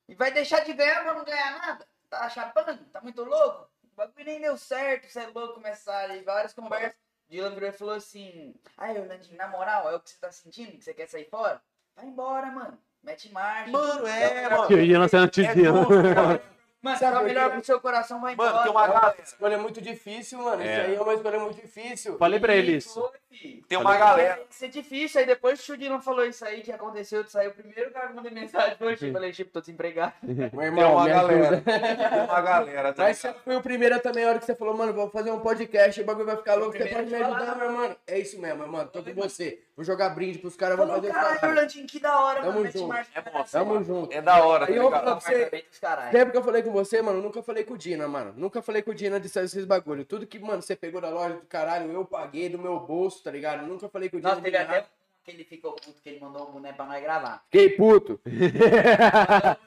E 0.09 0.15
vai 0.15 0.31
deixar 0.31 0.61
de 0.65 0.73
ganhar 0.73 1.03
pra 1.03 1.15
não 1.15 1.25
ganhar 1.25 1.59
nada? 1.59 1.87
Tá 2.09 2.29
chapando? 2.29 2.79
Tá 2.93 3.01
muito 3.01 3.25
louco? 3.25 3.69
O 3.93 3.97
bagulho 3.97 4.25
nem 4.27 4.41
deu 4.41 4.57
certo, 4.57 5.09
você 5.11 5.21
é 5.21 5.27
louco, 5.29 5.55
começaram 5.55 6.15
aí 6.15 6.23
várias 6.23 6.53
conversas. 6.53 7.06
Dylan 7.29 7.55
virou 7.55 7.69
e 7.69 7.73
falou 7.73 7.95
assim: 7.95 8.55
Ai, 8.77 8.99
Orlandinho, 8.99 9.37
na 9.37 9.49
moral, 9.49 9.89
é 9.91 9.97
o 9.97 10.01
que 10.01 10.11
você 10.11 10.19
tá 10.19 10.31
sentindo? 10.31 10.73
Que 10.73 10.85
você 10.85 10.95
quer 10.95 11.09
sair 11.09 11.29
fora? 11.29 11.61
Vai 11.95 12.07
embora, 12.07 12.47
mano. 12.51 12.79
Mete 13.03 13.33
marcha. 13.33 13.71
Mano, 13.71 14.07
é, 14.07 14.49
mano. 14.49 14.73
Eu 14.73 14.85
ia 14.85 14.99
lançar 14.99 15.29
tio 15.31 15.53
Dylan. 15.55 16.41
Mano, 16.83 16.99
Sabe 16.99 17.17
tá 17.17 17.23
melhor 17.23 17.51
pro 17.51 17.65
seu 17.65 17.81
coração, 17.81 18.21
vai 18.21 18.37
Mano, 18.37 18.49
embora. 18.51 18.63
tem 18.63 18.71
uma 18.73 18.85
É 18.85 18.89
uma 18.91 19.01
galera. 19.01 19.17
escolha 19.23 19.59
muito 19.59 19.81
difícil, 19.81 20.39
mano. 20.39 20.63
É. 20.63 20.67
Isso 20.73 20.81
aí 20.83 20.95
é 20.95 21.01
uma 21.01 21.15
escolha 21.15 21.41
muito 21.41 21.61
difícil. 21.61 22.17
Falei 22.19 22.39
pra 22.39 22.55
ele 22.55 22.77
isso. 22.77 22.95
Foi, 23.01 23.11
filho. 23.31 23.65
Tem 23.67 23.77
uma 23.79 23.97
galera. 23.97 24.39
Ia 24.39 24.47
ser 24.51 24.69
difícil, 24.69 25.21
aí 25.21 25.27
depois 25.27 25.61
que 25.61 25.73
o 25.73 25.77
Dylan 25.77 26.01
falou 26.01 26.25
isso 26.25 26.45
aí, 26.45 26.61
que 26.61 26.71
aconteceu, 26.71 27.25
de 27.25 27.31
sair 27.33 27.49
o 27.49 27.53
primeiro 27.53 27.91
cara 27.91 28.09
que 28.09 28.15
mandei 28.15 28.31
mensagem 28.31 28.77
foi, 28.77 28.93
eu 28.93 29.13
falei, 29.13 29.33
tipo, 29.33 29.51
tô 29.51 29.61
desempregado. 29.61 30.13
Meu 30.23 30.49
Tem 30.51 30.61
irmão, 30.63 30.93
uma 30.93 31.05
me 31.05 31.11
galera. 31.11 31.61
Tem 31.65 32.21
uma 32.25 32.41
galera, 32.41 32.93
tá 32.93 33.03
Mas 33.05 33.19
você 33.19 33.33
foi 33.33 33.57
o 33.57 33.63
primeiro 33.63 33.99
também, 34.01 34.25
a 34.25 34.29
hora 34.29 34.39
que 34.39 34.45
você 34.45 34.55
falou, 34.55 34.77
mano, 34.77 34.93
vou 34.93 35.11
fazer 35.11 35.31
um 35.33 35.41
podcast, 35.41 36.01
o 36.01 36.05
bagulho 36.05 36.27
vai 36.27 36.37
ficar 36.37 36.55
louco, 36.55 36.77
você 36.77 36.87
pode 36.87 37.11
me 37.11 37.15
a 37.17 37.19
falar. 37.21 37.37
ajudar, 37.39 37.57
meu 37.57 37.73
mano? 37.73 37.97
É 38.07 38.19
isso 38.19 38.41
mesmo, 38.41 38.69
mano, 38.69 38.89
tô 38.91 39.03
com 39.03 39.13
você. 39.15 39.61
Vou 39.75 39.85
jogar 39.85 40.11
brinde 40.11 40.39
pros 40.39 40.57
caras, 40.57 40.77
vou 40.77 40.87
fazer 40.87 41.13
caralho. 41.13 41.39
Orlandinho, 41.51 41.87
que 41.87 41.99
da 42.01 42.19
hora, 42.21 42.41
Tamo 42.41 42.53
mano, 42.53 42.71
junto. 42.71 42.89
marcha. 42.89 43.11
É 43.15 43.21
bom, 43.21 43.45
Tamo 43.45 43.85
junto. 43.85 44.13
É 44.15 44.23
da 44.23 44.43
hora, 44.45 44.67
tá 44.67 44.73
Aí 44.73 44.77
eu 44.77 44.83
vou 44.85 44.91
ligado? 44.91 45.05
falar 45.05 45.21
pra 45.21 45.31
você. 45.31 45.65
Sempre 46.11 46.31
que 46.33 46.39
eu 46.39 46.43
falei 46.43 46.63
com 46.63 46.71
você, 46.77 47.01
mano, 47.03 47.21
nunca 47.23 47.43
falei 47.43 47.65
com 47.65 47.75
o 47.75 47.79
Dina, 47.79 48.07
mano. 48.07 48.33
Nunca 48.37 48.61
falei 48.63 48.83
com 48.83 48.91
o 48.91 48.95
Dina 48.95 49.19
de 49.19 49.27
esses 49.27 49.65
bagulho. 49.65 50.05
Tudo 50.05 50.27
que, 50.27 50.39
mano, 50.39 50.63
você 50.63 50.77
pegou 50.77 51.01
da 51.01 51.09
loja 51.11 51.35
do 51.37 51.47
caralho, 51.47 51.91
eu 51.91 52.05
paguei 52.05 52.49
do 52.49 52.59
meu 52.59 52.79
bolso, 52.81 53.23
tá 53.23 53.31
ligado? 53.31 53.67
Nunca 53.67 53.89
falei 53.89 54.09
com 54.09 54.17
o 54.17 54.21
Dina. 54.21 54.31
Nossa, 54.33 54.43
teve 54.43 54.57
até 54.57 54.87
que 55.25 55.31
ele 55.33 55.45
ficou 55.45 55.73
puto, 55.73 56.01
que 56.03 56.09
ele 56.09 56.21
mandou 56.21 56.49
um 56.49 56.53
boné 56.53 56.73
pra 56.73 56.85
nós 56.87 57.03
gravar. 57.03 57.43
Fiquei 57.51 57.71
puto. 57.71 58.21
Pra 58.23 59.59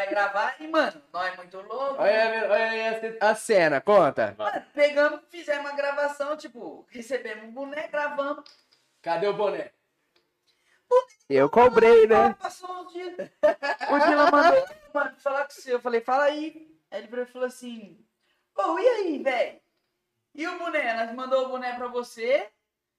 nós 0.00 0.10
gravar 0.10 0.56
e, 0.58 0.66
mano, 0.66 1.00
nós 1.12 1.32
é 1.32 1.36
muito 1.36 1.56
louco. 1.58 1.96
Olha, 2.02 2.22
aí, 2.30 2.42
olha 2.50 2.70
aí 2.70 3.16
a- 3.20 3.30
a 3.30 3.34
cena, 3.34 3.80
conta. 3.80 4.34
Mano, 4.36 4.62
pegamos, 4.74 5.20
fizemos 5.30 5.60
uma 5.70 5.76
gravação, 5.76 6.36
tipo, 6.36 6.84
recebemos 6.90 7.44
um 7.44 7.52
boné, 7.52 7.86
gravamos. 7.88 8.44
Cadê 9.02 9.28
o 9.28 9.34
boné? 9.34 9.70
Eu 11.28 11.48
cobrei, 11.50 12.06
né? 12.06 12.34
Passou. 12.40 12.70
O 12.70 12.88
Dylan 12.90 14.30
mandou, 14.30 14.64
mano, 14.92 15.12
falar 15.18 15.44
com 15.44 15.50
você. 15.50 15.72
Eu 15.74 15.80
falei, 15.80 16.00
fala 16.00 16.24
aí. 16.24 16.68
Aí 16.90 17.00
ele 17.00 17.08
virou 17.08 17.24
e 17.24 17.28
falou 17.28 17.46
assim: 17.48 17.98
Ô, 18.56 18.78
e 18.78 18.86
aí, 18.88 19.22
velho? 19.22 19.60
E 20.34 20.46
o 20.46 20.58
boné? 20.58 20.94
Nós 20.94 21.14
mandou 21.14 21.46
o 21.46 21.48
boné 21.48 21.72
pra 21.74 21.86
você. 21.88 22.48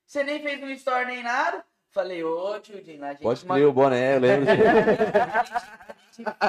Você 0.05 0.23
nem 0.23 0.41
fez 0.41 0.61
um 0.63 0.69
story 0.71 1.05
nem 1.05 1.23
nada. 1.23 1.63
Falei, 1.91 2.23
ô, 2.23 2.59
tio 2.59 2.81
Dylan, 2.83 3.07
a 3.07 3.11
gente. 3.13 3.21
Pode 3.23 3.45
mandou- 3.45 3.55
crer 3.55 3.67
o 3.67 3.73
boné, 3.73 4.15
eu 4.15 4.19
lembro. 4.21 4.47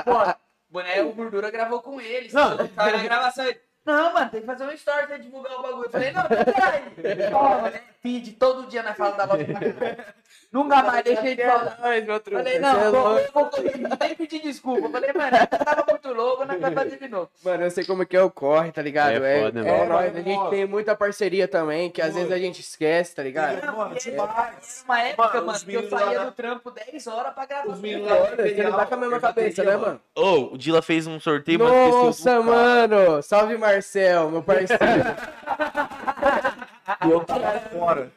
Pô, 0.05 0.35
boné, 0.69 1.03
o 1.03 1.13
Gordura 1.13 1.51
gravou 1.51 1.81
com 1.83 2.01
ele. 2.01 2.33
Não. 2.33 2.57
Tava 2.69 2.91
na 2.93 3.03
gravação. 3.03 3.45
ele, 3.47 3.61
Não, 3.85 4.13
mano, 4.13 4.31
tem 4.31 4.41
que 4.41 4.47
fazer 4.47 4.65
um 4.65 4.73
story 4.73 5.07
pra 5.07 5.19
divulgar 5.19 5.59
o 5.59 5.63
bagulho. 5.63 5.85
Eu 5.85 5.91
falei, 5.91 6.11
não, 6.13 6.23
peraí. 6.29 7.31
Toma, 7.31 7.71
né? 7.71 7.83
Feed, 8.03 8.33
todo 8.35 8.67
dia 8.67 8.83
nós 8.83 8.97
falamos 8.97 9.19
da 9.19 9.27
caralho. 9.29 10.15
Nunca 10.53 10.83
mais 10.83 11.05
deixei 11.05 11.35
de 11.37 11.45
falar. 11.45 11.77
Falei, 11.77 12.59
não, 12.59 12.93
vou, 12.93 13.19
eu 13.19 13.31
vou 13.33 13.51
nem 14.01 14.15
pedir 14.15 14.41
desculpa. 14.43 14.89
Falei, 14.89 15.13
mano, 15.13 15.37
eu 15.37 15.47
tava 15.59 15.85
muito 15.91 16.13
louco, 16.13 16.45
nós 16.45 16.61
vai 16.61 16.71
fazer 16.73 16.97
de 16.99 17.09
novo. 17.09 17.29
Mano, 17.45 17.65
eu 17.65 17.71
sei 17.71 17.85
como 17.85 18.03
é 18.03 18.07
que 18.07 18.17
é 18.17 18.23
o 18.23 18.31
corre, 18.31 18.73
tá 18.73 18.81
ligado? 18.81 19.23
É 19.25 19.39
É, 19.39 19.43
foda, 19.43 19.61
é, 19.61 19.79
mano. 19.79 19.89
nóis, 19.93 20.17
a 20.17 20.21
gente 20.21 20.51
tem 20.51 20.67
muita 20.67 20.95
parceria 20.97 21.47
também, 21.49 21.91
que 21.91 22.01
às 22.01 22.15
vezes 22.15 22.33
a 22.33 22.39
gente 22.39 22.61
esquece, 22.61 23.15
tá 23.15 23.23
ligado? 23.23 23.65
Não, 23.65 23.77
Mano, 23.77 23.97
uma 24.85 25.01
época, 25.03 25.41
Mano, 25.43 25.59
que 25.61 25.75
eu 25.75 25.89
saía 25.91 26.19
lá- 26.19 26.25
do 26.27 26.33
trampo 26.33 26.71
10 26.71 27.07
horas 27.07 27.35
pra 27.35 27.45
gravar. 27.47 27.69
Os 27.69 27.81
Foda, 27.81 28.37
Você 28.49 28.63
não 28.63 28.73
tá 28.73 28.87
com 28.87 28.95
a 28.95 28.99
mesma 28.99 29.21
cabeça, 29.21 29.63
né, 29.65 29.77
mano? 29.77 30.01
Ô, 30.15 30.55
o 30.55 30.59
Dila 30.59 30.81
fez 30.83 31.07
um 31.07 31.21
sorteio, 31.21 31.59
Nossa, 31.59 32.41
mano! 32.41 33.23
Salve, 33.23 33.57
Marcel, 33.59 34.31
meu 34.31 34.43
parceiro. 34.43 34.77
E 37.05 37.11
eu 37.11 37.21
tava 37.25 37.61
fora. 37.61 38.13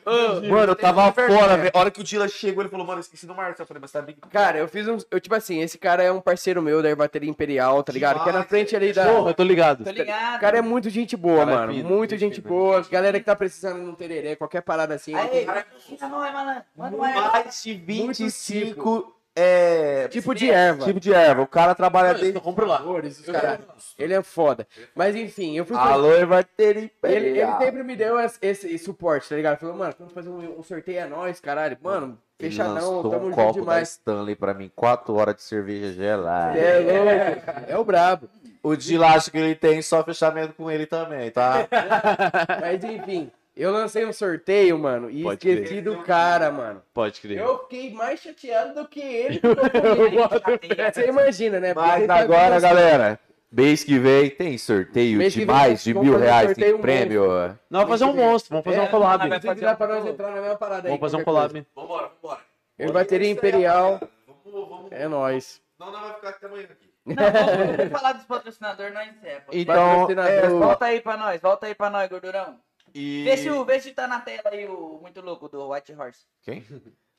Mano, 0.48 0.72
eu 0.72 0.76
tava 0.76 1.12
fora, 1.12 1.58
velho. 1.58 1.72
A 1.74 1.80
hora 1.80 1.92
que 1.92 2.02
o 2.02 2.04
Dila 2.04 2.28
chegou, 2.28 2.62
ele 2.62 2.70
falou, 2.70 2.86
mano, 2.86 3.00
eu 3.00 3.02
esqueci 3.02 3.26
do 3.26 3.34
Marcelo. 3.34 3.64
Eu 3.64 3.66
falei, 3.66 3.82
mas 3.82 3.92
tá 3.92 4.02
bem. 4.02 4.16
Cara, 4.32 4.60
eu 4.60 4.68
fiz 4.68 4.88
um. 4.88 4.98
Eu, 5.10 5.20
tipo 5.20 5.34
assim, 5.36 5.62
esse 5.62 5.78
cara 5.78 6.04
é 6.04 6.12
um 6.12 6.22
parceiro 6.22 6.62
meu 6.62 6.82
da 6.84 6.96
Bateria 6.96 7.30
Imperial, 7.30 7.82
tá 7.84 7.92
ligado? 7.92 8.24
Que 8.24 8.30
é 8.30 8.32
na 8.32 8.44
frente 8.44 8.76
ali 8.76 8.94
da. 8.94 9.06
Porra, 9.06 9.32
eu 9.32 9.34
tô 9.34 9.44
ligado. 9.44 9.84
Tô 9.84 9.92
ligado. 9.92 10.38
O 10.38 10.40
cara 10.40 10.58
é 10.60 10.62
muito 10.62 10.90
gente 10.90 11.18
boa, 11.18 11.40
Cara, 11.46 11.52
é 11.52 11.56
mano. 11.56 11.74
fino, 11.74 11.90
muito 11.90 12.12
gente 12.12 12.20
gente 12.36 12.42
fina, 12.42 12.48
boa. 12.48 12.86
Galera 12.90 13.20
que 13.20 13.26
tá 13.26 13.36
precisando 13.36 13.84
de 13.84 13.90
um 13.90 13.96
tererê, 13.96 14.36
qualquer 14.36 14.62
parada 14.62 14.94
assim. 14.94 15.16
Aí, 15.16 15.46
malandro. 15.46 16.64
Manda 16.76 16.96
um 16.98 17.04
aí. 17.04 17.14
Mais 17.14 17.64
de 17.64 17.74
Muito 17.76 18.18
25 18.18 19.19
é, 19.40 20.08
Tipo 20.10 20.36
de 20.36 20.50
erva. 20.50 20.86
tipo 20.86 21.00
de 21.00 21.14
erva. 21.14 21.42
O 21.42 21.48
cara 21.48 21.74
trabalha 21.74 22.14
dentro. 22.14 22.42
Flores, 22.42 23.20
os 23.20 23.26
caras. 23.26 23.60
Ele 23.98 24.14
é 24.14 24.22
foda. 24.22 24.68
Mas 24.96 25.16
enfim, 25.16 25.56
eu 25.58 25.66
fui. 25.66 25.78
Alô, 25.78 26.26
Bateria 26.28 26.70
Ele, 26.70 26.92
ele 27.04 27.30
Imperial. 27.30 27.60
sempre 27.60 27.84
me 27.84 27.96
deu 27.96 28.20
esse, 28.20 28.38
esse 28.42 28.78
suporte, 28.78 29.30
tá 29.30 29.36
ligado? 29.36 29.60
Falou, 29.60 29.76
mano, 29.76 29.94
vamos 29.98 30.14
fazer 30.14 30.30
um, 30.30 30.60
um 30.60 30.64
sorteio, 30.64 31.00
é 31.00 31.06
nóis, 31.08 31.40
caralho. 31.40 31.78
Mano, 31.82 32.18
fechadão, 32.38 33.02
tamo 33.10 33.32
junto 33.32 33.54
demais. 33.54 33.90
Stanley 33.92 34.36
pra 34.36 34.54
mim, 34.54 34.72
4 34.76 35.14
horas 35.16 35.36
de 35.36 35.44
cerveja 35.44 35.94
gelada. 35.94 36.58
É 36.58 36.80
louco. 36.80 37.72
É 37.72 37.78
o 37.78 37.84
brabo. 37.84 38.30
O 38.62 38.74
acho 39.06 39.32
que 39.32 39.38
ele 39.38 39.56
tem 39.56 39.82
só 39.82 40.04
fechamento 40.04 40.54
com 40.54 40.70
ele 40.70 40.86
também, 40.86 41.32
tá? 41.32 41.66
Mas 42.60 42.84
enfim, 42.84 43.32
eu 43.62 43.72
lancei 43.72 44.06
um 44.06 44.14
sorteio, 44.14 44.78
mano, 44.80 45.10
e 45.10 45.24
Pode 45.24 45.50
esqueci 45.50 45.82
do 45.82 46.02
cara, 46.04 46.52
mano. 46.52 46.82
Pode 46.94 47.20
crer. 47.22 47.38
Eu 47.40 47.60
fiquei 47.60 47.94
mais 47.94 48.20
chateado 48.22 48.74
do 48.74 48.88
que 48.88 49.00
ele. 49.02 49.42
Você 50.94 51.08
imagina, 51.08 51.60
né? 51.60 51.74
Porque 51.74 51.88
Mas 51.90 52.06
sabe 52.06 52.22
agora, 52.24 52.56
que- 52.56 52.62
galera, 52.62 53.20
mês 53.52 53.84
que 53.84 53.98
vem 54.00 54.30
tem 54.30 54.58
sorteio 54.58 55.18
Mês 55.18 55.34
de 55.34 55.40
vem 55.40 55.48
mais 55.48 55.84
de 55.84 55.94
vamos 55.94 56.08
mil 56.08 56.14
fazer 56.18 56.26
um 56.26 56.28
reais 56.30 56.46
sorteio 56.48 56.78
em 56.78 56.82
prêmio. 56.82 57.28
Não, 57.70 57.80
vamos 57.82 57.90
fazer 57.90 58.06
um 58.06 58.14
monstro, 58.16 58.50
vamos 58.52 58.66
fazer 58.66 58.78
É, 58.78 58.82
um 58.82 58.88
collab. 58.88 59.42
Se 59.42 59.54
quiser 59.54 59.76
pra 59.78 59.88
nós 59.88 60.06
entrar 60.06 60.32
na 60.32 60.42
mesma 60.42 60.56
parada 60.58 60.88
aí. 60.88 60.98
Vamos 60.98 61.00
fazer 61.00 61.18
um 61.18 61.24
qualquer 61.24 61.26
collab. 61.26 61.52
coisa. 61.54 61.68
Vambora, 61.76 62.12
vambora. 62.22 62.42
Eu 62.78 62.94
bateria 62.94 63.30
Imperial, 63.30 64.00
Vamos, 64.26 64.70
vamos. 64.70 64.92
é 64.92 65.08
nóis. 65.08 65.62
Não, 65.78 65.92
não 65.92 66.00
vai 66.02 66.14
ficar 66.14 66.30
até 66.30 66.46
amanhã 66.48 66.64
aqui. 66.64 66.90
Não, 67.10 67.16
vamos, 67.16 67.92
falar 67.92 68.14
dos 68.14 68.26
patrocinadores, 68.26 68.94
nós 68.94 69.08
encerra. 69.10 69.44
Então, 69.52 70.06
Patrocinador. 70.08 70.60
Volta 70.60 70.86
aí 70.86 71.02
pra 71.02 71.18
nós, 71.18 71.42
volta 71.42 71.66
aí 71.66 71.74
pra 71.74 71.90
nós, 71.90 72.08
gordurão. 72.10 72.56
E... 72.94 73.24
Vê 73.24 73.38
se, 73.38 73.50
o, 73.50 73.64
vê 73.66 73.80
se 73.80 73.92
tá 73.92 74.08
na 74.08 74.20
tela 74.20 74.44
aí 74.46 74.66
o 74.68 75.00
muito 75.02 75.22
louco 75.22 75.48
do 75.48 75.70
White 75.72 75.94
Horse. 75.94 76.26
Quem? 76.42 76.64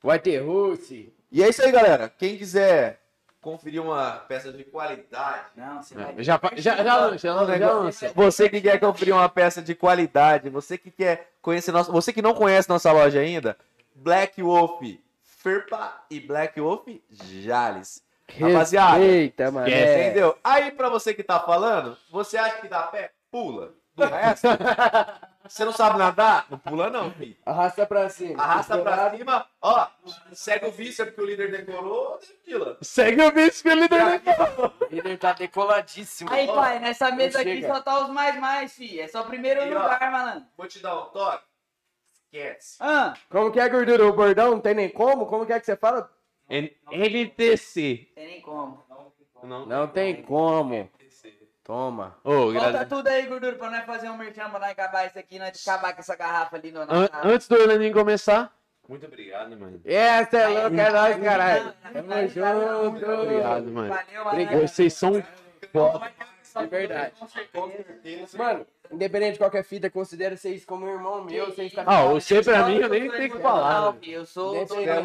Vai 0.03 0.19
ter 0.19 0.39
Russi. 0.39 1.13
E 1.31 1.43
é 1.43 1.49
isso 1.49 1.63
aí, 1.63 1.71
galera. 1.71 2.09
Quem 2.09 2.37
quiser 2.37 3.01
conferir 3.41 3.83
uma 3.83 4.13
peça 4.13 4.53
de 4.53 4.65
qualidade, 4.65 5.47
Não, 5.57 5.83
você 5.83 5.95
vai. 5.95 6.23
Já, 6.23 6.41
já, 6.57 6.85
já 6.85 6.97
lança, 6.97 7.19
já 7.19 7.59
já 7.59 7.73
lança. 7.73 8.13
Você 8.15 8.49
que 8.49 8.61
quer 8.61 8.79
conferir 8.79 9.15
uma 9.15 9.29
peça 9.29 9.63
de 9.63 9.75
qualidade, 9.75 10.51
você 10.51 10.77
que 10.77 10.91
quer 10.91 11.33
conhecer 11.41 11.73
nosso, 11.73 11.91
você 11.91 12.13
que 12.13 12.23
não 12.23 12.35
conhece 12.35 12.69
nossa 12.69 12.93
loja 12.93 13.21
ainda, 13.21 13.57
Black 13.95 14.43
Wolf 14.43 14.83
Ferpa 15.23 16.05
e 16.11 16.21
Black 16.21 16.61
Wolf 16.61 16.87
Jales. 17.11 18.03
Rapaziada, 18.39 19.03
Eita, 19.03 19.51
mano. 19.51 19.69
entendeu? 19.69 20.37
Aí 20.45 20.71
pra 20.71 20.89
você 20.89 21.13
que 21.13 21.23
tá 21.23 21.41
falando, 21.41 21.97
você 22.11 22.37
acha 22.37 22.61
que 22.61 22.69
dá 22.69 22.83
pé? 22.85 23.11
Pula. 23.31 23.75
Do 23.97 24.05
resto, 24.07 24.47
você 25.47 25.65
não 25.65 25.73
sabe 25.73 25.99
nadar? 25.99 26.47
Não 26.49 26.59
pula 26.59 26.89
não, 26.91 27.11
filho. 27.11 27.37
Arrasta 27.45 27.85
pra 27.85 28.09
cima. 28.09 28.43
Arrasta 28.43 28.79
pra 28.79 29.11
cima, 29.17 29.47
ó, 29.61 29.87
segue 30.33 30.67
o 30.67 30.71
vice, 30.73 31.03
é 31.03 31.05
porque 31.05 31.21
o 31.21 31.27
líder 31.27 31.51
decorou, 31.51 32.19
Dila. 32.47 32.79
Segue 32.81 33.21
o 33.23 33.33
bicho 33.33 33.63
que 33.63 33.69
ele 33.69 33.89
Ele 34.91 35.17
tá 35.19 35.33
decoladíssimo. 35.33 36.31
Aí, 36.33 36.47
pai, 36.47 36.79
nessa 36.79 37.11
mesa 37.11 37.41
aqui 37.41 37.57
chega. 37.57 37.75
só 37.75 37.81
tá 37.83 38.05
os 38.05 38.11
mais 38.11 38.39
mais, 38.41 38.73
fi. 38.73 39.01
É 39.01 39.09
só 39.09 39.23
o 39.23 39.27
primeiro 39.27 39.61
E, 39.61 39.75
ó. 39.75 39.83
lugar, 39.83 40.11
malandro. 40.11 40.45
Vou 40.57 40.67
te 40.67 40.79
dar 40.79 40.97
um 40.99 41.07
toque. 41.07 41.45
Esquece. 42.33 42.77
Ah, 42.81 43.15
Como 43.29 43.51
que 43.51 43.59
é, 43.59 43.69
gordura? 43.69 44.07
O 44.07 44.13
bordão 44.13 44.53
não 44.53 44.61
tem 44.61 44.75
nem 44.75 44.89
como? 44.89 45.27
Como 45.27 45.45
que 45.45 45.53
é 45.53 45.59
que 45.61 45.67
você 45.67 45.77
fala? 45.77 46.09
NTC. 46.49 48.09
tem 48.15 48.27
nem 48.27 48.41
como. 48.41 48.83
Não. 49.43 49.67
Não 49.67 49.87
tem 49.89 50.23
como. 50.23 50.89
Toma. 51.75 52.17
Ô, 52.25 52.51
Volta 52.53 52.73
gra- 52.73 52.85
tudo 52.85 53.07
aí, 53.07 53.27
gordura, 53.27 53.55
pra 53.55 53.71
nós 53.71 53.85
fazer 53.85 54.09
um 54.11 54.17
merchan, 54.17 54.51
pra 54.51 54.59
nós 54.59 54.71
acabar 54.71 55.07
isso 55.07 55.17
aqui, 55.17 55.39
nós 55.39 55.65
acabar 55.69 55.93
com 55.95 56.01
essa 56.01 56.17
garrafa 56.17 56.57
ali 56.57 56.73
no 56.73 56.81
An- 56.81 57.09
antes 57.23 57.47
do 57.47 57.55
Orlandinho 57.55 57.93
começar. 57.93 58.53
Muito 58.89 59.07
obrigado, 59.07 59.57
mano. 59.57 59.81
Essa 59.85 60.37
é 60.39 60.49
louca, 60.49 60.83
é 60.83 60.91
nóis, 60.91 61.17
caralho. 61.23 61.73
Tamo 61.93 62.09
Muito 62.09 62.29
junto. 62.35 63.11
Obrigado, 63.23 63.65
mano. 63.67 63.89
Valeu, 63.95 64.25
mano. 64.25 64.67
Vocês 64.67 64.95
são 64.95 65.23
foda. 65.73 66.11
É 66.57 66.67
verdade. 66.67 67.13
Mano, 68.37 68.67
independente 68.91 69.35
de 69.35 69.39
qualquer 69.39 69.63
fita, 69.63 69.89
considero 69.89 70.37
vocês 70.37 70.65
como 70.65 70.89
irmão 70.89 71.23
meu. 71.23 71.47
Vocês 71.47 71.73
tá 71.73 71.85
Ah, 71.87 72.05
você 72.07 72.43
pra 72.43 72.67
mim 72.67 72.79
eu 72.79 72.89
nem 72.89 73.09
tenho 73.09 73.31
que 73.31 73.39
falar. 73.39 73.81
Não, 73.93 73.99
Eu 74.03 74.27
sou. 74.27 74.67
Tive 74.67 74.91
a 74.91 75.01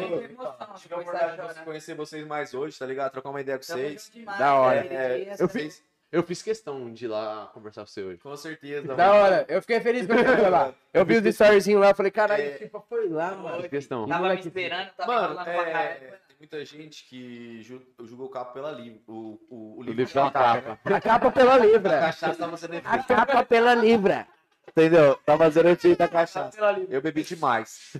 oportunidade 0.98 1.54
de 1.54 1.60
conhecer 1.64 1.94
vocês 1.94 2.26
mais 2.26 2.52
hoje, 2.54 2.76
tá 2.76 2.84
ligado? 2.84 3.12
Trocar 3.12 3.30
uma 3.30 3.40
ideia 3.40 3.56
com 3.56 3.64
Tamo 3.64 3.78
vocês. 3.80 4.10
Da 4.36 4.54
hora. 4.56 4.84
É, 4.84 5.36
Eu 5.38 5.48
fiz, 5.48 5.80
eu 6.12 6.22
fiz 6.22 6.42
questão 6.42 6.92
de 6.92 7.04
ir 7.04 7.08
lá 7.08 7.50
conversar 7.52 7.82
com 7.82 7.86
você 7.88 8.02
hoje. 8.02 8.18
Com 8.18 8.36
certeza. 8.36 8.94
Da 8.96 9.12
hora. 9.12 9.44
Eu 9.48 9.60
fiquei 9.60 9.80
feliz 9.80 10.06
quando 10.06 10.24
você 10.24 10.36
foi 10.36 10.50
lá. 10.50 10.72
Eu 10.94 11.04
vi 11.04 11.16
os 11.18 11.24
storyzinhos 11.26 11.80
lá, 11.80 11.94
falei, 11.94 12.10
caralho, 12.12 12.42
É. 12.42 12.50
tipo 12.58 12.84
foi 12.88 13.08
lá, 13.08 13.32
mano. 13.34 13.60
Fiz 13.62 13.70
questão. 13.70 14.06
Tava 14.08 14.28
me 14.30 14.40
esperando, 14.40 14.90
tava 14.96 15.12
Mano, 15.12 15.28
falando 15.34 15.44
pra 15.44 15.52
é, 15.68 15.72
caralho. 15.72 16.00
tem 16.28 16.36
muita 16.38 16.64
gente 16.64 17.04
que 17.04 17.62
ju- 17.62 17.82
julga 18.04 18.22
o 18.24 18.28
capo 18.28 18.52
pela 18.54 18.70
livre. 18.72 19.02
O, 19.06 19.38
o, 19.50 19.56
o 19.76 19.80
O 19.80 19.82
livro 19.82 20.06
pela 20.12 20.30
capa. 20.30 20.78
A 20.84 21.00
capa 21.00 21.30
pela 21.32 21.54
A 21.54 21.58
libra. 21.58 22.00
cachaça 22.00 22.38
tá 22.38 22.48
fazendo 22.48 22.74
A 22.84 22.98
capa 23.02 23.44
pela 23.44 23.74
libra. 23.74 24.26
Entendeu? 24.68 25.14
Tá 25.24 25.38
fazendo 25.38 25.68
efeito 25.68 26.00
a 26.02 26.08
cachaça. 26.08 26.58
Eu 26.88 27.00
bebi 27.00 27.22
demais. 27.22 27.92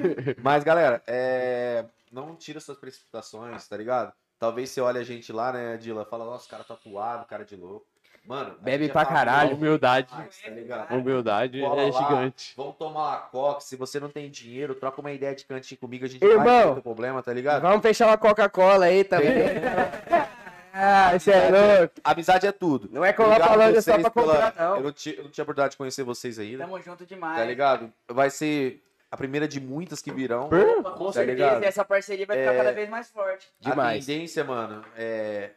Mas, 0.43 0.65
galera, 0.65 1.01
é... 1.07 1.85
não 2.11 2.35
tira 2.35 2.59
suas 2.61 2.77
precipitações, 2.77 3.67
tá 3.69 3.77
ligado? 3.77 4.13
Talvez 4.39 4.71
você 4.71 4.81
olhe 4.81 4.99
a 4.99 5.05
gente 5.05 5.33
lá, 5.33 5.53
né, 5.53 5.77
Dila? 5.77 6.05
Fala, 6.05 6.25
nossa, 6.27 6.49
cara 6.51 6.65
tatuado, 6.65 7.25
cara 7.27 7.45
de 7.45 7.57
louco. 7.57 7.87
Mano, 8.27 8.57
Bebe 8.61 8.87
é 8.87 8.89
pra 8.89 9.05
caralho. 9.05 9.55
Humildade. 9.57 10.09
demais, 10.09 10.39
tá 10.43 10.51
ligado? 10.51 10.95
Humildade 10.95 11.61
Cola 11.61 11.83
é 11.83 11.91
lá. 11.91 12.03
gigante. 12.03 12.53
Vamos 12.57 12.77
tomar 12.77 13.01
uma 13.09 13.17
coca. 13.19 13.61
Se 13.61 13.77
você 13.77 14.01
não 14.01 14.09
tem 14.09 14.31
dinheiro, 14.31 14.75
troca 14.75 15.01
uma 15.01 15.13
ideia 15.13 15.35
de 15.35 15.45
cantinho 15.45 15.79
comigo. 15.81 16.05
A 16.05 16.09
gente 16.09 16.25
Irmão. 16.25 16.45
vai 16.45 16.79
o 16.79 16.83
problema, 16.83 17.23
tá 17.23 17.33
ligado? 17.33 17.63
Vamos 17.63 17.83
fechar 17.83 18.07
uma 18.09 18.19
Coca-Cola 18.19 18.87
aí 18.87 19.05
também. 19.05 19.29
ah, 20.73 21.15
isso 21.17 21.31
é 21.31 21.51
louco. 21.79 21.95
Amizade 22.05 22.47
é 22.47 22.53
tudo. 22.53 22.89
Não 22.93 23.05
é 23.05 23.13
colar 23.13 23.37
pra 23.41 23.55
loja 23.55 23.81
só 23.81 23.99
pra 23.99 24.11
comprar, 24.11 24.53
pela- 24.53 24.69
não. 24.71 24.77
Eu 24.79 24.83
não, 24.83 24.93
ti- 24.93 25.15
eu 25.17 25.25
não 25.25 25.31
tinha 25.31 25.43
oportunidade 25.43 25.73
de 25.73 25.77
conhecer 25.79 26.03
vocês 26.03 26.39
ainda, 26.39 26.65
Tamo 26.65 26.81
junto 26.83 27.07
demais. 27.07 27.39
tá 27.39 27.45
ligado? 27.45 27.93
Vai 28.09 28.31
ser 28.31 28.83
a 29.11 29.17
primeira 29.17 29.47
de 29.47 29.61
muitas 29.61 30.03
que 30.03 30.11
virão. 30.13 30.49
Com 30.51 31.07
Tá 31.07 31.13
certeza, 31.13 31.25
ligado? 31.25 31.63
e 31.63 31.67
essa 31.67 31.85
parceria 31.85 32.27
vai 32.27 32.37
ficar 32.39 32.53
É. 32.53 32.57
cada 32.57 32.73
vez 32.73 32.89
mais 32.91 33.09
forte. 33.09 33.47
Demais. 33.61 34.03
A 34.03 34.07
tendência, 34.07 34.45
mano, 34.45 34.85
é 34.97 35.51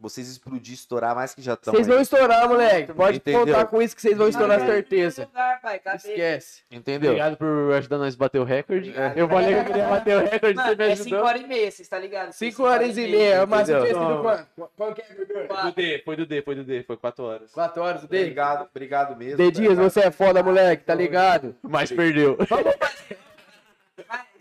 vocês 0.00 0.28
explodir, 0.28 0.74
estourar 0.74 1.14
mais 1.14 1.34
que 1.34 1.40
já 1.40 1.54
estão. 1.54 1.72
Vocês 1.72 1.86
vão 1.86 2.00
estourar, 2.00 2.48
moleque. 2.48 2.92
Pode 2.92 3.16
Entendeu? 3.16 3.46
contar 3.46 3.64
com 3.66 3.80
isso 3.80 3.94
que 3.96 4.02
vocês 4.02 4.16
vão 4.16 4.28
estourar, 4.28 4.60
Tá 4.60 4.66
certeza. 4.66 5.24
Lugar, 5.24 5.60
pai, 5.60 5.78
cabeça. 5.78 6.08
Esquece. 6.08 6.62
Entendeu? 6.70 7.10
Obrigado 7.12 7.36
por 7.36 7.72
ajudar 7.74 7.98
nós 7.98 8.14
a 8.14 8.18
bater 8.18 8.38
o 8.40 8.44
recorde. 8.44 8.94
Eu 9.16 9.28
falei 9.28 9.54
que 9.54 9.60
eu 9.60 9.64
queria 9.64 9.88
bater 9.88 10.16
o 10.16 10.20
recorde, 10.20 10.54
você 10.54 10.62
Mano, 10.64 10.76
me 10.76 10.84
é 10.84 10.96
5 10.96 11.06
ajudou. 11.08 11.26
horas 11.26 11.40
e 11.40 11.46
meia, 11.46 11.70
vocês 11.70 11.88
tá 11.88 11.98
ligado? 11.98 12.32
5 12.32 12.62
horas 12.62 12.98
e 12.98 13.06
meia. 13.08 13.46
Mas 13.46 13.68
preço 13.70 13.94
do 13.94 14.00
Não. 14.00 14.22
quanto? 14.22 14.46
Qual 14.76 14.94
que 14.94 15.02
é? 15.02 15.64
Do 15.64 15.72
D, 15.72 16.02
foi 16.04 16.16
do 16.16 16.26
D, 16.26 16.42
foi 16.42 16.54
do 16.54 16.64
D, 16.64 16.82
foi 16.82 16.96
4 16.96 17.24
horas. 17.24 17.50
4 17.52 17.82
horas 17.82 18.02
o 18.04 18.08
dele? 18.08 18.24
Obrigado, 18.24 18.68
obrigado 18.70 19.16
mesmo. 19.16 19.36
D 19.36 19.44
tá 19.44 19.50
Dias, 19.50 19.70
ligado? 19.70 19.90
você 19.90 20.00
é 20.00 20.10
foda, 20.10 20.42
moleque, 20.42 20.84
tá 20.84 20.94
ligado? 20.94 21.54
Mas 21.62 21.90
perdeu. 21.90 22.36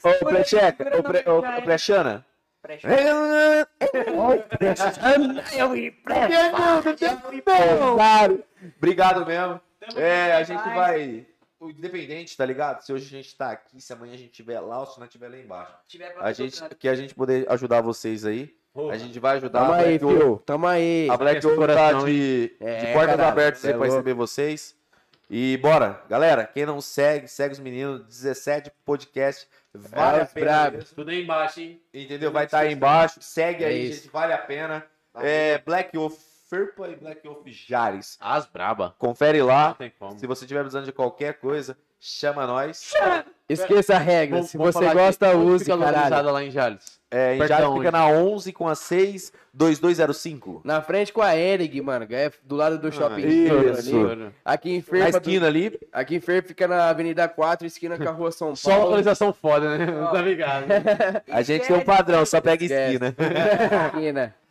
Ô, 0.03 0.26
Precheca, 0.26 0.98
ô, 1.00 1.03
Pre- 1.03 1.24
ô, 4.13 4.42
Prechana. 4.53 5.44
Claro. 7.96 8.44
Obrigado 8.78 9.26
mesmo. 9.26 9.62
É, 9.96 10.33
a 10.33 10.44
gente 10.44 10.63
vai. 10.63 11.26
O 11.60 11.69
independente, 11.69 12.35
tá 12.35 12.46
ligado? 12.46 12.81
Se 12.81 12.92
hoje 12.92 13.06
a 13.06 13.10
gente 13.10 13.35
tá 13.38 13.51
aqui, 13.51 13.79
se 13.81 13.94
amanhã 13.94 14.13
a 14.13 14.17
gente 14.17 14.31
estiver 14.31 14.60
lá 14.60 14.79
ou 14.79 14.85
se 14.85 14.99
não 14.99 15.06
estiver 15.06 15.29
lá 15.29 15.38
embaixo. 15.38 15.74
A 16.19 16.31
gente, 16.33 16.62
que 16.76 16.90
a 16.90 16.96
gente 16.96 17.15
poder 17.15 17.46
ajudar 17.49 17.81
vocês 17.81 18.26
aí. 18.26 18.53
A 18.92 18.97
gente 18.97 19.19
vai 19.19 19.38
ajudar. 19.38 19.60
Tamo 19.62 19.74
a 19.74 19.78
aí, 19.78 19.99
fio. 19.99 20.42
Tamo 20.46 20.67
aí. 20.67 21.08
A 21.10 21.15
Black 21.15 21.38
Aquece 21.38 21.47
o 21.47 21.56
Wolf 21.56 21.67
tá 21.69 21.76
coração, 21.76 22.06
de, 22.06 22.56
É, 22.60 22.85
de 22.85 22.94
portas 22.94 23.19
abertas 23.19 23.65
aí 23.65 23.72
é 23.72 23.78
pra 23.78 23.85
receber 23.85 24.13
vocês. 24.13 24.76
E 25.30 25.58
bora, 25.58 26.02
galera, 26.10 26.46
quem 26.46 26.66
não 26.66 26.80
segue, 26.82 27.28
segue 27.28 27.54
os 27.54 27.60
meninos, 27.60 28.02
17 28.06 28.72
podcast, 28.86 29.48
vale 29.74 30.20
É, 30.20 30.22
a 30.22 30.26
pena. 30.26 30.72
Tudo 30.96 31.10
aí 31.10 31.24
embaixo, 31.24 31.60
hein? 31.60 31.82
Entendeu? 31.94 32.32
Vai 32.32 32.46
estar 32.46 32.60
aí 32.60 32.74
embaixo, 32.74 33.20
segue 33.22 33.64
É 33.64 33.68
aí, 33.68 33.90
isso. 33.90 34.04
gente, 34.04 34.12
vale 34.12 34.34
a 34.34 34.38
pena. 34.38 34.86
É, 35.16 35.58
Black 35.60 35.96
Wolf 35.98 36.14
Ferpa 36.50 36.88
e 36.88 36.96
Black 36.96 37.28
Wolf 37.28 37.48
Jares. 37.48 38.18
As 38.22 38.46
braba. 38.46 38.94
Confere 39.00 39.42
lá. 39.42 39.70
Não 39.70 39.76
tem 39.76 39.92
como. 39.98 40.20
Se 40.20 40.28
você 40.28 40.46
tiver 40.46 40.60
precisando 40.60 40.86
de 40.86 40.92
qualquer 40.92 41.40
coisa, 41.40 41.76
chama 42.00 42.46
nós. 42.46 42.94
Esqueça 43.50 43.96
a 43.96 43.98
regra. 43.98 44.36
Vamos- 44.38 44.52
Se 44.52 44.58
vamos 44.58 44.76
você 44.76 44.94
gosta. 44.94 45.30
Onde 45.36 45.52
use, 45.52 45.66
caralho. 45.66 45.86
localizada 45.88 46.32
lá 46.32 46.44
em 46.44 46.52
Jales. 46.52 47.00
É, 47.15 47.35
em 47.35 47.47
Jales 47.47 47.74
fica 47.78 47.92
na 47.92 48.08
11 48.08 48.51
com 48.53 48.67
a 48.67 48.74
6, 48.74 49.31
2205. 49.53 50.62
Na 50.63 50.81
frente 50.81 51.13
com 51.13 51.22
a 51.22 51.38
Erig, 51.38 51.79
mano. 51.79 52.08
É 52.10 52.31
do 52.44 52.56
lado 52.56 52.79
do 52.79 52.92
shopping. 52.92 53.22
isso. 53.28 53.83
Center 53.83 54.12
ali. 54.12 54.31
Aqui 54.44 54.72
em 54.72 54.78
Na 54.78 54.83
Ferpa, 54.83 55.10
esquina 55.19 55.46
ali. 55.47 55.79
aqui 55.92 56.15
em 56.15 56.19
Ferpa 56.19 56.47
fica 56.47 56.67
na 56.67 56.90
Avenida 56.90 57.28
4, 57.28 57.67
esquina 57.67 57.97
com 57.99 58.10
a 58.10 58.12
Rua 58.12 58.31
São 58.31 58.56
Só 58.56 58.72
Paulo. 58.72 58.85
localização 58.85 59.31
foda, 59.31 59.78
né? 59.78 59.85
Tá 60.12 60.22
ligado? 60.24 60.65
A 61.29 61.42
gente 61.44 61.67
tem 61.67 61.76
um 61.76 61.81
padrão, 61.81 62.26
só 62.26 62.42
pega 62.42 62.63
Esquece. 62.63 62.94
esquina. 62.94 63.15
esquina. 63.94 64.35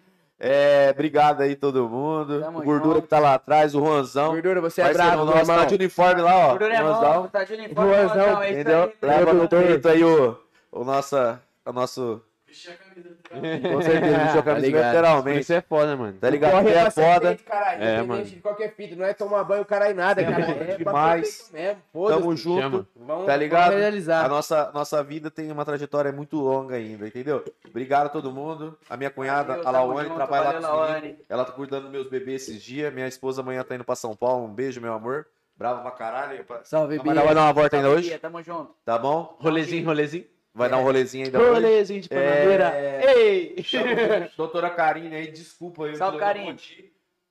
É, 0.44 0.90
obrigado 0.92 1.40
aí 1.42 1.54
todo 1.54 1.88
mundo. 1.88 2.40
Tamo 2.40 2.58
o 2.58 2.62
Gordura 2.64 2.94
junto. 2.96 3.02
que 3.04 3.08
tá 3.08 3.20
lá 3.20 3.34
atrás, 3.34 3.76
o 3.76 3.78
Juanzão. 3.78 4.32
Gordura, 4.32 4.60
você 4.60 4.82
é 4.82 4.92
bravo, 4.92 5.24
nosso, 5.24 5.46
tá 5.46 5.52
irmão. 5.52 5.66
de 5.66 5.74
uniforme 5.76 6.20
lá, 6.20 6.36
ó. 6.36 6.48
Gordura 6.48 6.74
é 6.74 6.78
Juanzão, 6.78 7.22
bom, 7.22 7.28
tá 7.28 7.44
de 7.44 7.52
uniforme, 7.54 7.90
Ruazão, 7.92 8.08
Ruazão, 8.16 8.42
é 8.42 8.50
isso 8.50 8.60
entendeu? 8.60 8.92
Leva 9.00 9.20
no 9.20 9.26
Produtor. 9.48 9.62
peito 9.62 9.88
aí 9.88 10.02
o, 10.02 10.36
o 10.72 10.84
nossa, 10.84 11.40
o 11.64 11.72
nosso... 11.72 12.20
Com 13.72 13.82
certeza, 13.82 14.16
a 14.16 14.32
Tá 14.36 14.42
camisa 14.42 14.66
ligado. 14.66 14.86
literalmente. 14.86 15.40
Isso 15.40 15.52
é 15.52 15.60
foda, 15.60 15.96
mano. 15.96 16.18
Tá 16.20 16.30
ligado? 16.30 16.52
Corre 16.52 16.70
é 16.70 16.80
pra 16.82 16.90
ser 16.90 17.02
foda. 17.02 17.26
feito, 17.28 17.44
caralho. 17.44 17.82
É, 17.82 17.84
Independente 17.94 18.08
mano. 18.08 18.24
de 18.24 18.36
qualquer 18.40 18.74
fita. 18.74 18.96
Não 18.96 19.04
é 19.04 19.14
tomar 19.14 19.44
banho, 19.44 19.64
caralho, 19.64 19.94
nada, 19.94 20.22
cara. 20.24 20.42
É 20.42 20.64
pra 20.66 20.76
demais. 20.76 21.50
mesmo. 21.52 21.82
Tamo 22.08 22.36
junto. 22.36 22.60
Chama. 22.60 22.86
Vamos, 22.96 23.26
Tá 23.26 23.36
ligado? 23.36 23.64
Vamos 23.70 23.80
realizar. 23.80 24.24
A 24.24 24.28
nossa, 24.28 24.70
nossa 24.72 25.02
vida 25.02 25.30
tem 25.30 25.50
uma 25.50 25.64
trajetória 25.64 26.12
muito 26.12 26.36
longa 26.36 26.76
ainda, 26.76 27.06
entendeu? 27.06 27.44
Obrigado 27.68 28.06
a 28.06 28.10
todo 28.10 28.30
mundo. 28.30 28.78
A 28.88 28.96
minha 28.96 29.10
cunhada, 29.10 29.62
Valeu, 29.62 29.98
a 29.98 30.02
junto, 30.04 30.14
trabalha 30.16 30.58
lá. 30.58 31.02
Ela 31.28 31.44
tá 31.44 31.52
cuidando 31.52 31.82
dos 31.84 31.90
meus 31.92 32.08
bebês 32.08 32.42
esses 32.48 32.62
dias. 32.62 32.92
Minha 32.92 33.08
esposa 33.08 33.40
amanhã 33.42 33.62
tá 33.64 33.74
indo 33.74 33.84
pra 33.84 33.94
São 33.96 34.14
Paulo. 34.14 34.44
Um 34.46 34.52
beijo, 34.52 34.80
meu 34.80 34.92
amor. 34.92 35.26
Brava 35.56 35.80
pra 35.82 35.90
caralho. 35.92 36.44
Salve, 36.64 36.94
ela 36.96 37.04
vai 37.04 37.14
Bia. 37.24 37.34
dar 37.34 37.40
uma 37.42 37.52
volta 37.52 37.76
ainda 37.76 37.88
hoje, 37.90 38.08
Bia, 38.08 38.18
Tamo 38.18 38.42
junto. 38.42 38.74
tá 38.84 38.98
bom? 38.98 39.36
Rolezinho, 39.40 39.86
rolezinho. 39.86 40.24
Vai 40.54 40.68
dar 40.68 40.78
um 40.78 40.82
rolezinho 40.82 41.26
ainda 41.26 41.40
hoje. 41.40 41.50
Rolezinho 41.50 42.00
de 42.00 42.08
panadeira. 42.08 42.64
É... 42.74 43.18
Ei! 43.18 43.56
Doutora 44.36 44.70
Karine 44.70 45.14
aí, 45.14 45.30
desculpa 45.30 45.86
aí. 45.86 45.96
Salve, 45.96 46.16
eu 46.16 46.20
Karine. 46.20 46.56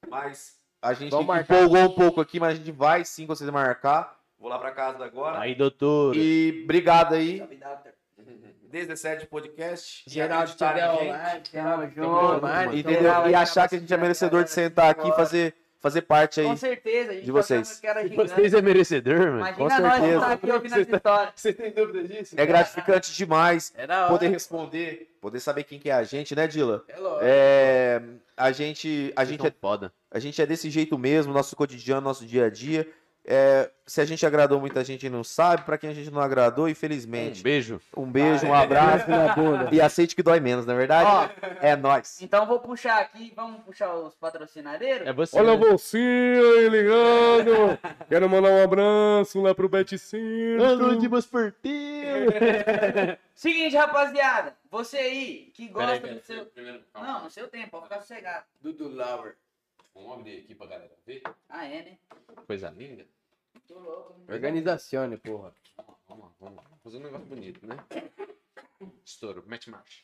Mas 0.10 0.56
a 0.82 0.94
gente 0.94 1.12
Vamos 1.12 1.28
marcar. 1.28 1.56
empolgou 1.56 1.84
um 1.84 1.94
pouco 1.94 2.20
aqui, 2.20 2.40
mas 2.40 2.54
a 2.54 2.56
gente 2.56 2.72
vai 2.72 3.06
sim, 3.06 3.28
vocês 3.28 3.50
marcar. 3.50 4.20
Vou 4.40 4.50
lá 4.50 4.58
pra 4.58 4.72
casa 4.72 5.06
agora. 5.06 5.40
Aí, 5.40 5.54
doutor. 5.54 6.16
E 6.16 6.62
obrigado 6.64 7.14
aí. 7.14 7.44
17 8.72 9.28
podcast. 9.28 10.04
Geral 10.08 10.46
de 10.46 10.56
gente. 10.56 10.64
online. 10.64 11.92
Junto. 11.94 12.78
Entendeu? 12.78 13.02
Geral 13.02 13.24
aí 13.26 13.32
E 13.32 13.36
achar 13.36 13.68
que 13.68 13.76
a 13.76 13.80
gente 13.80 13.94
é 13.94 13.98
merecedor 13.98 14.44
de 14.46 14.50
sentar 14.50 14.90
aqui 14.90 15.08
e 15.08 15.12
fazer, 15.12 15.54
fazer 15.82 16.04
parte 16.04 16.40
aí. 16.40 16.46
Com 16.46 16.56
certeza, 16.56 17.12
a 17.12 17.14
gente 17.16 17.26
de 17.26 17.32
tá 17.32 17.42
vocês. 17.42 17.84
era 17.84 18.02
Vocês 18.08 18.32
gigante. 18.36 18.56
é 18.56 18.62
merecedor, 18.62 19.18
mano. 19.18 19.38
Imagina 19.40 19.58
com 19.58 19.70
certeza. 19.70 20.20
tá 20.20 20.32
aqui 20.32 20.52
ouvindo 20.52 20.76
essa 20.76 20.96
história. 20.96 21.34
Você 21.36 21.54
tem 21.54 21.72
dúvida 21.72 22.04
disso? 22.04 22.36
É 22.38 22.46
gratificante 22.46 23.12
demais 23.14 23.74
É 23.76 23.88
poder 24.08 24.28
responder, 24.30 25.10
poder 25.20 25.40
saber 25.40 25.64
quem 25.64 25.80
que 25.80 25.90
é 25.90 25.94
a 25.94 26.04
gente, 26.04 26.36
né, 26.36 26.48
Dila? 26.48 26.84
É 26.88 26.98
lógico. 27.00 27.22
É, 27.24 28.02
a 28.38 28.52
gente, 28.52 29.12
a 29.16 29.26
gente 29.26 29.46
é 29.46 29.52
foda. 29.52 29.92
A 30.12 30.20
gente 30.20 30.40
é 30.42 30.46
desse 30.46 30.70
jeito 30.70 30.98
mesmo, 30.98 31.34
nosso 31.34 31.56
cotidiano, 31.56 32.02
nosso 32.02 32.26
dia 32.26 32.46
a 32.46 32.50
dia. 32.50 32.88
É, 33.24 33.70
se 33.86 34.02
a 34.02 34.06
gente 34.06 34.26
agradou 34.26 34.60
muita 34.60 34.84
gente 34.84 35.08
não 35.08 35.24
sabe, 35.24 35.64
pra 35.64 35.78
quem 35.78 35.90
a 35.92 35.94
gente 35.94 36.10
não 36.10 36.20
agradou, 36.22 36.66
Um 36.66 36.70
infelizmente. 36.70 37.44
beijo. 37.44 37.80
Um 37.96 38.12
beijo, 38.12 38.48
um 38.48 38.54
abraço 38.54 39.06
e 39.72 39.80
aceite 39.80 40.16
que 40.16 40.24
dói 40.24 40.40
menos, 40.40 40.66
na 40.66 40.74
verdade? 40.74 41.08
Ó, 41.08 41.46
É 41.62 41.76
nóis. 41.76 42.20
então 42.22 42.48
vou 42.48 42.60
puxar 42.60 43.00
aqui, 43.00 43.32
vamos 43.36 43.62
puxar 43.64 43.94
os 43.96 44.16
patrocinadeiros? 44.16 45.08
É 45.08 45.14
você. 45.14 45.38
Olha 45.38 45.56
né? 45.56 45.66
você 45.66 45.98
aí 45.98 46.70
ligando. 46.70 47.78
Quero 48.10 48.28
mandar 48.30 48.50
um 48.50 48.64
abraço 48.64 49.40
lá 49.42 49.54
pro 49.54 49.70
Beticino. 49.70 50.64
Alô, 50.66 50.96
Dimas 50.96 51.26
Porteiro. 51.28 52.32
Seguinte, 53.36 53.76
rapaziada, 53.76 54.56
você 54.70 54.98
aí 54.98 55.52
que 55.54 55.68
gosta 55.68 56.00
Peraí, 56.00 56.16
do 56.16 56.22
seu... 56.22 56.46
Primeiro, 56.48 56.82
Não, 56.94 57.24
no 57.24 57.30
seu 57.30 57.48
tempo, 57.48 57.72
pode 57.72 57.84
ficar 57.86 58.02
sossegado. 58.02 58.46
Dudu 58.62 58.90
Lauer. 58.94 59.36
Vamos 59.94 60.20
abrir 60.20 60.40
aqui 60.40 60.56
pra 60.56 60.68
galera 60.68 60.96
ver. 61.06 61.22
Ah, 61.50 61.66
é, 61.66 61.84
né? 61.84 61.98
Coisa 62.48 62.70
linda. 62.70 63.06
Tô 63.68 63.80
louco. 63.80 64.20
né? 64.20 64.34
Organizacione, 64.34 65.18
porra. 65.18 65.54
Vamos 66.08 66.26
lá, 66.26 66.32
vamos 66.40 66.56
lá. 66.58 66.64
Fazer 66.84 66.98
um 66.98 67.02
negócio 67.02 67.28
bonito, 67.28 67.66
né? 67.66 67.76
Estouro, 69.06 69.44
mete 69.48 69.70
marcha. 69.70 70.04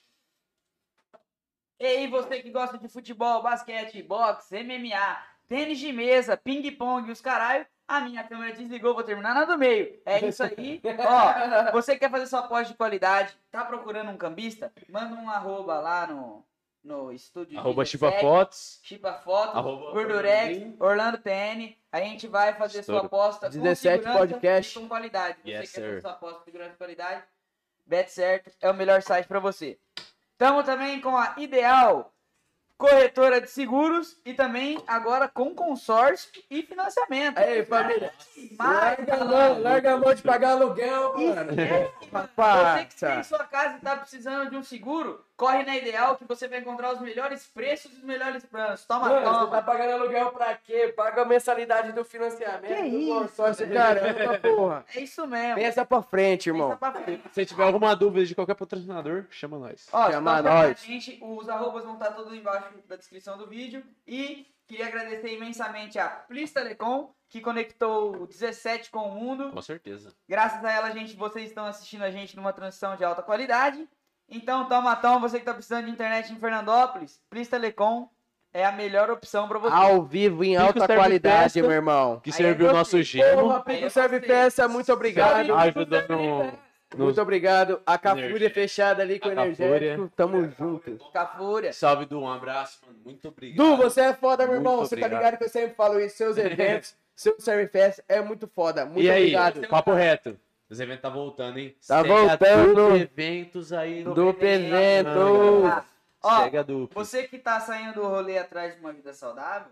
E 1.80 1.86
aí, 1.86 2.08
você 2.08 2.42
que 2.42 2.50
gosta 2.50 2.78
de 2.78 2.88
futebol, 2.90 3.42
basquete, 3.44 4.02
boxe, 4.02 4.64
MMA, 4.64 5.24
tênis 5.48 5.80
de 5.80 5.94
mesa, 5.94 6.36
ping-pong, 6.36 7.12
os 7.12 7.22
caralho, 7.22 7.68
a 7.88 8.02
minha 8.02 8.24
câmera 8.24 8.56
desligou, 8.56 8.94
vou 8.94 9.04
terminar 9.04 9.34
na 9.36 9.46
do 9.46 9.58
meio. 9.58 10.02
É 10.06 10.26
isso 10.26 10.44
aí. 10.44 10.82
Ó, 11.08 11.72
você 11.72 11.98
quer 11.98 12.10
fazer 12.10 12.26
sua 12.26 12.48
pós 12.48 12.68
de 12.68 12.74
qualidade, 12.74 13.38
tá 13.52 13.64
procurando 13.64 14.10
um 14.12 14.18
cambista? 14.18 14.74
Manda 14.90 15.16
um 15.16 15.30
arroba 15.30 15.80
lá 15.80 16.08
no, 16.08 16.44
no 16.88 17.12
estúdio 17.12 17.60
Arroba 17.60 17.84
17, 17.84 17.92
Chipa 17.92 18.12
Fotos. 18.22 18.80
Chipa 18.82 19.14
Foto, 19.14 19.58
Arroba 19.58 19.92
Gordurex, 19.92 20.58
Orlando 20.58 20.84
Orlando 20.84 21.18
TN. 21.20 21.76
A 21.92 22.00
gente 22.00 22.28
vai 22.28 22.54
fazer 22.54 22.82
sua 22.84 22.96
Estouro. 22.96 23.06
aposta 23.08 23.48
com 23.48 23.54
17 23.60 23.98
segurança 24.04 24.20
podcast. 24.20 24.78
e 24.78 24.82
com 24.82 24.88
qualidade. 24.88 25.38
Você 25.44 25.50
Yes, 25.52 25.72
quer 25.72 25.82
fazer 25.82 25.94
sir. 25.96 26.02
sua 26.02 26.12
aposta 26.12 26.40
com 26.40 26.46
segurança 26.46 26.72
e 26.74 26.78
qualidade? 26.78 27.24
Bet 27.86 28.12
certo 28.12 28.52
é 28.62 28.70
o 28.70 28.74
melhor 28.74 29.02
site 29.02 29.28
para 29.28 29.40
você. 29.40 29.78
Estamos 30.32 30.66
também 30.66 31.02
com 31.02 31.16
a 31.18 31.34
Ideal 31.38 32.14
Corretora 32.78 33.42
de 33.42 33.50
Seguros 33.50 34.20
e 34.24 34.34
também 34.36 34.82
agora 34.86 35.28
com 35.28 35.54
consórcio 35.56 36.30
e 36.50 36.62
financiamento. 36.62 37.38
Aí, 37.40 37.66
família. 37.66 38.14
Larga 38.60 39.16
a 39.16 39.26
mão, 39.26 39.62
larga 39.62 39.94
a 39.94 39.98
mão 39.98 40.14
de 40.14 40.22
pagar 40.22 40.52
aluguel, 40.52 41.18
mano. 41.18 41.54
Você 41.56 41.92
Rapaz. 42.14 42.94
que 42.94 43.00
tem 43.00 43.24
sua 43.24 43.44
casa 43.46 43.74
e 43.74 43.78
está 43.78 43.96
precisando 43.98 44.52
de 44.52 44.58
um 44.58 44.64
seguro, 44.64 45.26
corre 45.38 45.64
na 45.64 45.78
Ideal 45.78 46.18
que 46.18 46.26
você 46.26 46.48
vai 46.48 46.60
encontrar 46.60 46.92
os 46.94 47.00
melhores 47.00 47.46
preços 47.46 47.94
e 47.94 47.98
os 47.98 48.04
melhores 48.04 48.44
planos. 48.46 48.84
Toma, 48.86 49.08
Mano, 49.08 49.24
toma. 49.26 49.40
você 49.46 49.52
tá 49.52 49.62
pagando 49.62 49.92
aluguel 49.94 50.32
pra 50.32 50.56
quê? 50.56 50.92
Paga 50.98 51.22
a 51.22 51.26
mensalidade 51.26 51.92
do 51.94 52.04
financiamento. 52.04 52.74
Que 52.76 52.82
do 52.82 52.98
isso? 52.98 53.20
consórcio, 53.20 53.72
caramba, 53.72 54.40
porra. 54.40 54.86
É 54.96 55.00
isso 55.00 55.26
mesmo. 55.28 55.56
Pensa 55.56 55.86
pra 55.86 56.02
frente, 56.02 56.52
Pensa 56.52 56.64
irmão. 56.64 56.78
pra 56.78 56.92
frente. 56.92 57.24
Se 57.32 57.46
tiver 57.46 57.64
alguma 57.64 57.96
dúvida 57.96 58.26
de 58.26 58.34
qualquer 58.36 58.56
patrocinador, 58.56 59.26
chama 59.30 59.60
nós. 59.60 59.88
Ó, 59.94 60.12
Chama 60.12 60.42
nós. 60.42 60.80
gente, 60.82 61.20
os 61.22 61.48
arrobas 61.48 61.84
vão 61.86 61.94
estar 61.94 62.12
todos 62.12 62.34
embaixo 62.34 62.70
da 62.88 62.96
descrição 62.96 63.38
do 63.38 63.46
vídeo. 63.48 63.84
E 64.08 64.48
queria 64.66 64.88
agradecer 64.88 65.34
imensamente 65.34 66.00
a 66.00 66.08
Plis 66.08 66.52
Telecom, 66.52 67.14
que 67.30 67.40
conectou 67.42 68.24
o 68.24 68.26
17 68.28 68.90
com 68.90 69.08
o 69.10 69.12
mundo. 69.12 69.52
Com 69.52 69.62
certeza. 69.62 70.14
Graças 70.28 70.64
a 70.66 70.72
ela, 70.72 70.90
gente, 70.92 71.16
vocês 71.16 71.48
estão 71.50 71.66
assistindo 71.66 72.02
a 72.04 72.10
gente 72.10 72.36
numa 72.36 72.52
transição 72.52 72.96
de 72.96 73.04
alta 73.04 73.22
qualidade. 73.22 73.88
Então, 74.30 74.66
toma, 74.66 74.96
toma, 74.96 75.20
você 75.28 75.38
que 75.38 75.44
está 75.44 75.54
precisando 75.54 75.86
de 75.86 75.92
internet 75.92 76.32
em 76.32 76.36
Fernandópolis, 76.36 77.22
Plis 77.30 77.48
Telecom 77.48 78.10
é 78.54 78.66
a 78.66 78.72
melhor 78.72 79.10
opção 79.10 79.48
para 79.48 79.60
você. 79.60 79.74
Ao 79.74 80.04
vivo, 80.04 80.44
em 80.44 80.52
Pico 80.52 80.64
alta 80.64 80.80
serve 80.82 80.96
qualidade, 80.96 81.54
festa. 81.54 81.62
meu 81.62 81.72
irmão. 81.72 82.20
Que 82.20 82.30
Aí 82.30 82.34
serviu 82.34 82.68
é 82.68 82.70
o 82.72 82.74
nosso 82.74 82.98
Aí 82.98 83.04
Pico 83.04 83.86
é 83.86 83.90
Serve. 83.90 84.20
Peça, 84.20 84.68
muito 84.68 84.92
obrigado. 84.92 85.54
Ajuda 85.54 86.06
no. 86.10 86.52
Muito 86.96 87.22
obrigado. 87.22 87.82
A 87.86 87.98
Cafúria 87.98 88.50
fechada 88.50 89.04
ali 89.04 89.20
com 89.20 89.28
A 89.28 89.30
o 89.30 89.32
energético. 89.34 90.10
Tamo 90.16 90.50
junto. 90.58 90.98
Cafúria. 91.12 91.74
Salve 91.74 92.06
do 92.06 92.20
um 92.20 92.32
abraço, 92.32 92.80
mano. 92.86 92.98
Muito 93.04 93.28
obrigado. 93.28 93.58
Du, 93.58 93.78
você 93.78 94.02
é 94.02 94.14
foda, 94.14 94.46
meu 94.46 94.56
Muito 94.56 94.68
irmão. 94.68 94.80
Você 94.80 94.96
tá 94.96 95.08
ligado 95.08 95.38
que 95.38 95.44
eu 95.44 95.50
sempre 95.50 95.76
falo 95.76 96.00
isso. 96.00 96.16
Seus 96.18 96.38
eventos, 96.40 96.96
seu 97.16 97.36
Serve 97.40 97.68
Fest 97.68 98.00
é 98.08 98.22
muito 98.22 98.48
foda. 98.48 98.86
Muito 98.86 99.02
e 99.02 99.10
aí, 99.12 99.36
obrigado. 99.36 99.68
papo 99.68 99.94
reto. 99.94 100.38
Os 100.70 100.80
eventos 100.80 101.02
tá 101.02 101.10
voltando, 101.10 101.60
hein? 101.60 101.76
Tá 101.88 102.02
Segue 102.02 102.12
a 102.12 102.28
voltando. 102.28 102.96
Eventos 102.96 103.72
aí 103.72 104.04
no 104.04 104.14
Do 104.14 104.30
evento. 104.30 105.66
Ah, 105.66 105.86
Ó. 106.22 106.50
Você 106.94 107.24
que 107.28 107.38
tá 107.38 107.60
saindo 107.60 107.94
do 107.94 108.08
rolê 108.08 108.38
atrás 108.38 108.74
de 108.74 108.80
uma 108.82 108.92
vida 108.92 109.14
saudável, 109.14 109.72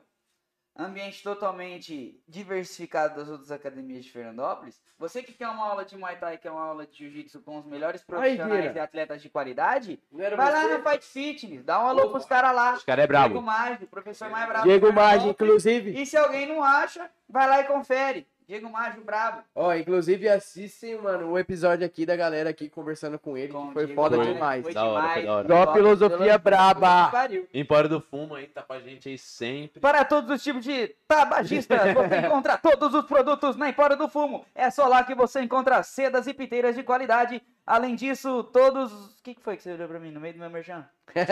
ambiente 0.78 1.24
totalmente 1.24 2.22
diversificado 2.28 3.15
das 3.15 3.29
outras 3.29 3.51
academias 3.51 4.06
de 4.06 4.11
Fernandópolis, 4.11 4.81
você 4.97 5.24
que 5.24 5.33
quer 5.33 5.47
uma 5.47 5.65
aula 5.65 5.83
de 5.83 5.97
Muay 5.97 6.17
Thai, 6.17 6.38
quer 6.38 6.51
uma 6.51 6.63
aula 6.63 6.85
de 6.85 6.97
Jiu-Jitsu 6.97 7.42
com 7.42 7.58
os 7.58 7.65
melhores 7.65 8.03
profissionais 8.03 8.61
Vira. 8.63 8.74
e 8.74 8.79
atletas 8.79 9.22
de 9.22 9.29
qualidade, 9.29 10.01
vai 10.11 10.51
lá 10.51 10.78
no 10.78 10.90
Fight 10.90 11.06
Fitness, 11.06 11.63
dá 11.63 11.81
um 11.83 11.88
alô 11.88 12.10
pros 12.10 12.26
caras 12.26 12.56
lá. 12.56 12.74
Os 12.74 12.83
caras 12.83 13.03
é 13.03 13.08
Diego 13.08 13.29
brabo. 13.29 13.42
Maggi, 13.42 13.83
o 13.83 13.88
professor 13.88 14.29
mais 14.29 14.47
bravo. 14.47 14.63
Diego 14.63 14.94
Maggi, 14.94 15.29
inclusive. 15.29 16.01
E 16.01 16.06
se 16.06 16.15
alguém 16.15 16.47
não 16.47 16.63
acha, 16.63 17.10
vai 17.28 17.47
lá 17.47 17.60
e 17.61 17.63
confere. 17.65 18.28
Diego 18.47 18.69
Mágio 18.69 19.03
brabo. 19.03 19.44
Ó, 19.56 19.74
inclusive 19.74 20.29
assistem, 20.29 21.01
mano, 21.01 21.31
o 21.31 21.40
episódio 21.40 21.85
aqui 21.85 22.06
da 22.06 22.15
galera 22.15 22.49
aqui 22.51 22.69
conversando 22.69 23.17
com 23.17 23.35
ele, 23.38 23.51
Com 23.51 23.67
que 23.67 23.74
foi 23.74 23.85
Diego 23.88 24.01
foda 24.01 24.17
Mágio. 24.17 24.33
demais. 24.33 24.63
Foi 24.63 24.74
Da 24.74 24.85
hora, 24.85 25.13
foi 25.13 25.24
da 25.24 25.33
hora. 25.33 25.47
Top. 25.47 25.74
filosofia 25.74 26.38
braba. 26.38 27.11
Empório 27.53 27.90
do 27.90 27.99
Fumo 28.01 28.35
aí, 28.35 28.47
tá 28.47 28.61
com 28.61 28.74
a 28.74 28.79
gente 28.79 29.10
aí 29.10 29.17
sempre. 29.17 29.79
Para 29.79 30.06
todos 30.06 30.29
os 30.29 30.44
tipos 30.44 30.63
de 30.63 30.90
tabagistas, 31.08 31.79
você 31.94 32.17
encontra 32.19 32.58
todos 32.58 32.94
os 32.94 33.06
produtos 33.06 33.56
na 33.56 33.69
Empório 33.69 33.97
do 33.97 34.08
Fumo. 34.08 34.45
É 34.53 34.69
só 34.69 34.88
lá 34.88 35.03
que 35.03 35.15
você 35.15 35.42
encontra 35.42 35.81
sedas 35.83 36.28
e 36.28 36.33
piteiras 36.33 36.76
de 36.76 36.83
qualidade. 36.83 37.42
Além 37.65 37.95
disso, 37.95 38.44
todos... 38.44 38.92
O 39.19 39.24
que 39.24 39.33
que 39.33 39.42
foi 39.42 39.58
que 39.58 39.63
você 39.63 39.74
olhou 39.74 39.88
pra 39.88 39.99
mim 39.99 40.11
no 40.11 40.19
meio 40.19 40.35
do 40.35 40.40
meu 40.40 40.49
merchan? 40.51 40.88
Era 41.15 41.26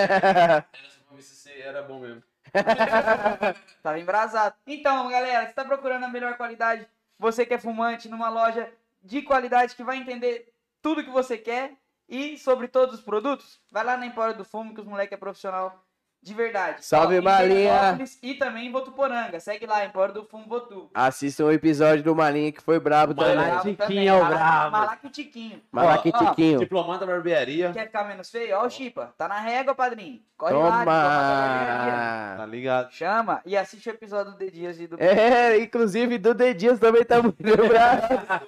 só 0.90 1.04
pra 1.08 1.16
ver 1.16 1.22
se 1.22 1.52
era 1.62 1.82
bom 1.84 2.00
mesmo. 2.00 2.24
Tava 3.84 4.00
embrasado. 4.00 4.56
Então, 4.66 5.10
galera, 5.10 5.46
você 5.46 5.54
tá 5.54 5.64
procurando 5.66 6.04
a 6.06 6.08
melhor 6.10 6.36
qualidade, 6.38 6.88
você 7.24 7.46
que 7.46 7.54
é 7.54 7.58
fumante 7.58 8.10
numa 8.10 8.28
loja 8.28 8.70
de 9.02 9.22
qualidade 9.22 9.76
que 9.78 9.84
vai 9.84 9.98
entender 9.98 10.54
tudo 10.82 11.04
que 11.04 11.10
você 11.10 11.38
quer 11.38 11.78
e 12.08 12.38
sobre 12.38 12.68
todos 12.68 12.96
os 12.96 13.02
produtos, 13.02 13.62
vai 13.72 13.82
lá 13.82 13.96
na 13.96 14.06
Empório 14.06 14.36
do 14.36 14.44
Fumo 14.44 14.74
que 14.74 14.82
os 14.82 14.86
moleques 14.86 15.14
é 15.14 15.18
profissional 15.18 15.88
de 16.24 16.34
verdade. 16.34 16.86
Salve, 16.86 17.20
Malinha. 17.20 17.98
E 18.22 18.34
também 18.36 18.68
em 18.68 18.72
Votuporanga. 18.72 19.40
Segue 19.40 19.66
lá, 19.66 19.84
Empório 19.84 20.14
do 20.14 20.24
Fumo 20.24 20.46
Votu. 20.48 20.90
Assistam 20.94 21.46
o 21.46 21.52
episódio 21.52 22.02
do 22.04 22.16
Malinha 22.16 22.52
que 22.52 22.62
foi 22.62 22.80
brabo 22.80 23.14
também. 23.14 23.36
Malaque- 23.36 23.72
Bravo 23.74 23.92
Tiquinho 23.94 24.10
é 24.10 24.14
o 24.16 24.20
também. 24.22 24.38
Brabo. 24.38 24.72
Malaque 24.72 25.08
e 25.08 25.10
Tiquinho. 25.10 25.62
Ó, 25.76 25.98
Tiquinho. 26.30 26.60
Diplomata 26.60 27.06
barbearia. 27.06 27.72
Quer 27.74 27.86
ficar 27.88 28.06
menos 28.06 28.32
feio? 28.32 28.56
Ó 28.58 28.66
o 28.66 28.70
Chipa. 28.70 29.14
Tá 29.18 29.28
na 29.28 29.40
régua, 29.40 29.76
padrinho. 29.76 30.22
Corre 30.38 30.54
lá. 30.54 30.60
diplomata 30.80 30.86
barbearia. 30.86 31.94
Tá 31.94 32.34
Toma! 32.38 32.46
ligado? 32.48 32.92
Chama 32.92 33.42
e 33.46 33.58
assiste 33.58 33.90
o 33.90 33.92
episódio 33.94 34.32
do 34.32 34.38
The 34.38 34.46
Dias 34.48 34.80
e 34.80 34.88
do... 34.88 34.96
É, 35.04 35.58
inclusive 35.60 36.18
do 36.18 36.34
Dedias 36.34 36.80
também 36.80 37.04
tá 37.04 37.22
muito 37.22 37.36
brabo. 37.68 38.44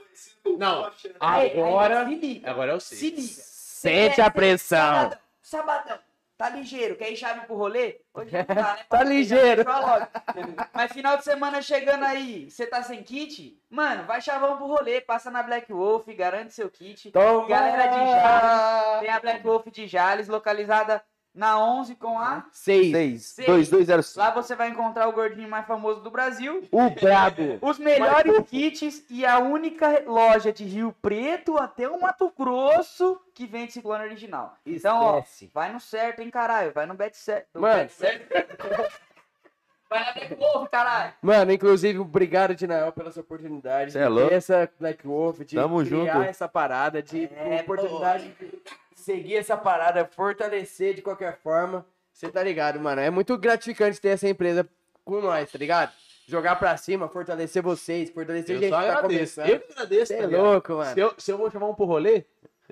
Não, 0.58 0.90
agora. 1.20 2.06
se. 2.08 2.42
Agora 2.46 2.72
eu 2.72 2.80
Se 2.80 2.96
sei. 2.96 3.10
liga. 3.12 3.28
Sente 3.28 4.22
a 4.22 4.30
pressão. 4.32 4.80
Sabadão, 4.80 5.20
sabadão. 5.42 5.98
Tá 6.38 6.50
ligeiro, 6.50 6.98
quer 6.98 7.12
ir 7.12 7.16
chave 7.16 7.46
pro 7.46 7.56
rolê? 7.56 8.02
Hoje 8.14 8.32
não 8.36 8.56
dá, 8.56 8.74
né? 8.74 8.84
Tá 8.90 9.04
ligeiro. 9.04 9.64
Mas 10.74 10.92
final 10.92 11.18
de 11.18 11.24
semana 11.24 11.62
chegando 11.62 12.04
aí, 12.04 12.52
você 12.52 12.68
tá 12.68 12.84
sem 12.84 13.02
kit? 13.04 13.58
Mano, 13.70 14.04
vai 14.04 14.22
chavão 14.22 14.58
pro 14.58 14.68
rolê, 14.68 15.00
passa 15.00 15.32
na 15.32 15.42
Black 15.42 15.72
Wolf, 15.72 16.06
garante 16.08 16.54
seu 16.54 16.70
kit. 16.70 17.10
Toma! 17.12 17.48
Galera 17.48 17.88
de 17.88 18.12
Jales, 18.12 19.00
tem 19.00 19.10
a 19.10 19.20
Black 19.22 19.44
Wolf 19.44 19.68
de 19.68 19.88
Jales, 19.88 20.28
localizada 20.28 21.02
na 21.36 21.60
11 21.60 21.96
com 21.96 22.18
a... 22.18 22.46
Seis. 22.52 22.92
6, 22.92 23.26
Seis. 23.26 23.48
2205. 23.70 24.20
Lá 24.20 24.32
você 24.32 24.56
vai 24.56 24.70
encontrar 24.70 25.08
o 25.08 25.12
gordinho 25.12 25.50
mais 25.50 25.66
famoso 25.68 26.00
do 26.02 26.10
Brasil, 26.10 26.64
O 26.72 26.90
brabo. 26.90 27.60
os 27.62 27.78
melhores 27.78 28.48
kits 28.50 29.04
e 29.10 29.26
a 29.26 29.38
única 29.40 30.04
loja 30.08 30.54
de 30.54 30.64
Rio 30.64 30.96
Preto 31.02 31.58
até 31.58 31.88
o 31.90 32.00
Mato 32.02 32.32
Grosso 32.38 33.20
que 33.34 33.46
vende 33.46 33.74
ciclone 33.74 34.06
original. 34.06 34.56
Então, 34.66 34.98
ó, 35.02 35.24
vai 35.54 35.72
no 35.74 35.80
certo, 35.80 36.22
hein, 36.22 36.30
caralho. 36.32 36.72
Vai 36.72 36.86
no 36.86 36.94
bet 36.94 37.18
certo. 37.18 37.48
no 37.56 37.62
Mano. 37.62 37.76
bet 37.82 37.92
certo. 37.92 38.26
vai 39.90 40.00
na 40.06 40.14
Black 40.14 40.36
Wolf, 40.36 40.70
caralho. 40.70 41.14
Mano, 41.22 41.52
inclusive, 41.52 42.00
obrigado, 42.00 42.56
Dinael, 42.56 42.92
pela 42.94 43.12
sua 43.12 43.22
oportunidade. 43.22 43.92
Cê 43.92 44.00
é 44.00 44.04
de 44.04 44.08
louco. 44.10 44.30
ter 44.30 44.36
essa 44.36 44.70
Black 44.80 45.06
Wolf, 45.06 45.40
de 45.42 45.56
Tamo 45.56 45.84
criar 45.84 45.90
junto. 46.14 46.22
essa 46.24 46.48
parada, 46.48 47.04
de 47.04 47.26
É, 47.36 47.60
oportunidade 47.62 48.30
de 48.30 48.62
seguir 49.06 49.36
essa 49.36 49.56
parada, 49.56 50.04
fortalecer 50.06 50.96
de 50.96 51.02
qualquer 51.04 51.38
forma. 51.38 51.86
Você 52.12 52.28
tá 52.30 52.42
ligado, 52.42 52.80
mano? 52.80 53.00
É 53.02 53.10
muito 53.12 53.38
gratificante 53.38 54.02
ter 54.02 54.10
essa 54.10 54.28
empresa 54.28 54.68
com 55.04 55.22
nós, 55.22 55.52
tá 55.52 55.60
ligado? 55.60 55.94
Jogar 56.28 56.56
pra 56.56 56.76
cima, 56.76 57.08
fortalecer 57.08 57.62
vocês, 57.62 58.10
fortalecer 58.10 58.56
Eu 58.56 58.62
gente 58.62 58.70
só 58.72 58.80
que 58.82 58.88
tá 58.88 58.94
agradeço. 58.98 59.36
começando. 59.36 59.50
Eu 59.50 59.60
que 59.60 59.72
agradeço, 59.74 60.06
Você 60.08 60.18
tá 60.18 60.24
é 60.24 60.26
ligado? 60.26 60.42
louco, 60.44 60.74
mano. 60.74 60.94
Se 60.94 61.00
eu, 61.00 61.14
se 61.20 61.32
eu 61.32 61.38
vou 61.38 61.52
chamar 61.52 61.68
um 61.68 61.76
pro 61.76 61.86
rolê, 61.86 62.26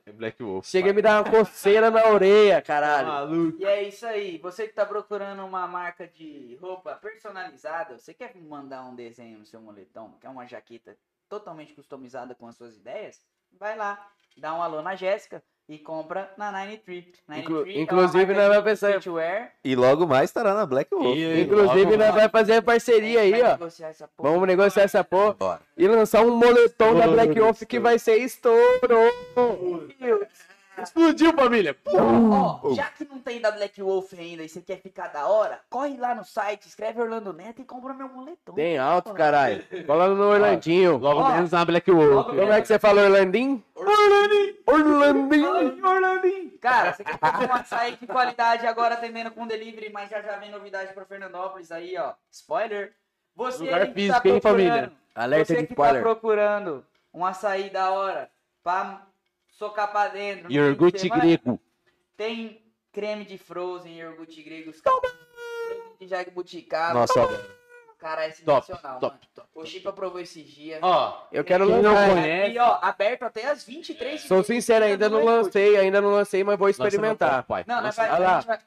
é 0.07 0.11
Black 0.11 0.41
Wolf. 0.41 0.65
Chega 0.67 0.89
a 0.89 0.93
me 0.93 1.03
dar 1.03 1.21
uma 1.23 1.29
coceira 1.29 1.91
na 1.91 2.07
orelha, 2.07 2.59
caralho. 2.63 3.07
Maluco. 3.09 3.61
E 3.61 3.65
é 3.65 3.83
isso 3.83 4.07
aí. 4.07 4.39
Você 4.39 4.67
que 4.67 4.73
tá 4.73 4.87
procurando 4.87 5.45
uma 5.45 5.67
marca 5.67 6.07
de 6.07 6.57
roupa 6.59 6.95
personalizada, 6.95 7.99
você 7.99 8.11
quer 8.11 8.35
mandar 8.37 8.83
um 8.85 8.95
desenho 8.95 9.37
no 9.37 9.45
seu 9.45 9.61
moletom, 9.61 10.17
quer 10.19 10.29
uma 10.29 10.47
jaqueta 10.47 10.97
totalmente 11.29 11.73
customizada 11.73 12.33
com 12.33 12.47
as 12.47 12.55
suas 12.55 12.75
ideias? 12.75 13.21
Vai 13.51 13.77
lá, 13.77 14.09
dá 14.35 14.55
um 14.55 14.63
alô 14.63 14.81
na 14.81 14.95
Jéssica 14.95 15.43
e 15.67 15.77
compra 15.77 16.29
na 16.37 16.51
93. 16.51 17.05
93 17.27 17.39
Inclu- 17.43 17.65
é 17.65 17.81
inclusive, 17.81 18.33
nós 18.33 18.47
vai 18.49 18.61
pensar- 18.63 18.89
streetwear. 18.97 19.51
E 19.63 19.75
logo 19.75 20.05
mais 20.05 20.29
estará 20.29 20.53
na 20.53 20.65
Black 20.65 20.93
Wolf. 20.93 21.17
Inclusive, 21.17 21.97
nós 21.97 22.13
vai 22.13 22.27
fazer 22.29 22.61
parceria 22.61 23.21
aí, 23.21 23.41
ó. 23.41 23.51
negociar. 23.51 23.93
Vamos 24.17 24.47
negociar 24.47 24.83
essa 24.83 25.03
porra 25.03 25.33
Bora. 25.33 25.61
e 25.77 25.87
lançar 25.87 26.21
um 26.21 26.35
moletom 26.35 26.95
da 26.95 27.07
Black 27.07 27.39
Wolf 27.39 27.61
que 27.63 27.79
vai 27.79 27.97
ser 27.97 28.17
estouro. 28.17 28.61
Explodiu, 30.83 31.33
família. 31.33 31.75
Ó, 31.87 32.73
já 32.75 32.85
que 32.85 33.05
não 33.05 33.19
tem 33.19 33.39
da 33.41 33.51
Black 33.51 33.81
Wolf 33.81 34.13
ainda 34.13 34.43
e 34.43 34.49
você 34.49 34.61
quer 34.61 34.77
ficar 34.81 35.07
da 35.07 35.27
hora, 35.27 35.59
corre 35.69 35.97
lá 35.97 36.13
no 36.13 36.23
site, 36.23 36.67
escreve 36.67 37.01
Orlando 37.01 37.33
Neto 37.33 37.61
e 37.61 37.65
compra 37.65 37.93
meu 37.93 38.09
moletom. 38.09 38.53
Tem 38.53 38.77
alto, 38.77 39.13
caralho. 39.13 39.63
Cola 39.85 40.09
no 40.09 40.23
Orlandinho. 40.23 40.97
Logo 40.97 41.21
Ó, 41.21 41.29
menos 41.31 41.51
na 41.51 41.65
Black 41.65 41.89
Wolf. 41.91 42.27
Como 42.27 42.51
é 42.51 42.61
que 42.61 42.67
você 42.67 42.77
fala 42.77 43.03
Orlandinho? 43.03 43.63
Orlandinho. 43.75 44.55
Orlandinho. 44.67 45.87
Orlandinho. 45.87 46.51
Cara, 46.59 46.93
você 46.93 47.03
quer 47.03 47.17
comprar 47.17 47.49
um 47.49 47.53
açaí 47.53 47.97
de 47.97 48.07
qualidade 48.07 48.65
agora 48.67 48.93
atendendo 48.95 49.31
com 49.31 49.47
delivery, 49.47 49.91
mas 49.91 50.09
já 50.09 50.21
já 50.21 50.37
vem 50.37 50.51
novidade 50.51 50.93
pra 50.93 51.05
Fernandópolis 51.05 51.71
aí, 51.71 51.97
ó. 51.97 52.13
Spoiler. 52.31 52.93
Você 53.35 53.63
Lugar 53.63 53.81
aí 53.81 53.87
que 53.87 53.93
físico, 53.93 54.21
tá 54.21 54.29
hein, 54.29 54.41
família? 54.41 54.91
Alerta 55.15 55.45
você 55.45 55.61
de 55.61 55.67
que 55.67 55.75
tá 55.75 55.83
spoiler. 55.83 56.01
procurando 56.01 56.85
um 57.13 57.25
açaí 57.25 57.69
da 57.69 57.91
hora 57.91 58.29
pra 58.63 59.01
socar 59.63 59.91
pra 59.91 60.07
dentro. 60.09 60.51
Iogurte 60.51 61.07
grego. 61.09 61.59
Tem 62.17 62.61
creme 62.91 63.25
de 63.25 63.37
frozen, 63.37 63.93
iogurte 63.99 64.41
grego, 64.43 64.69
os 64.71 64.81
caras- 64.81 65.01
de. 65.99 66.67
Nossa, 66.93 67.53
Cara, 67.97 68.25
é 68.25 68.31
Top, 68.31 68.65
sensacional, 68.65 68.99
top, 68.99 69.15
mano. 69.15 69.27
top. 69.33 69.47
O 69.55 69.65
Chipa 69.65 69.93
provou 69.93 70.19
esses 70.19 70.45
dias. 70.45 70.79
Ó, 70.81 71.25
Eu 71.31 71.41
quero 71.45 71.65
Quem 71.65 71.75
não 71.81 71.93
lançar. 71.93 72.09
conhece- 72.09 72.51
E 72.53 72.59
ó, 72.59 72.77
aberto 72.81 73.23
até 73.23 73.45
as 73.49 73.63
23 73.63 74.19
Sou 74.23 74.43
sincero, 74.43 74.83
ainda 74.83 75.07
não 75.07 75.23
lancei, 75.23 75.77
ainda 75.77 76.01
não 76.01 76.09
lancei, 76.11 76.43
mas 76.43 76.59
vou 76.59 76.67
experimentar. 76.67 77.43
pai. 77.43 77.63
Não, 77.65 77.75
nós 77.75 77.85
Lança- 77.85 78.01
vai, 78.01 78.11
Olha 78.11 78.19
lá. 78.25 78.31
a 78.31 78.41
gente 78.41 78.47
vai. 78.47 78.59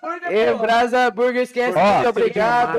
Burger, 0.00 0.32
E. 0.32 0.54
Brasa 0.54 1.10
Burger, 1.10 1.42
esquece. 1.42 1.78
Muito 1.78 2.08
obrigado. 2.08 2.78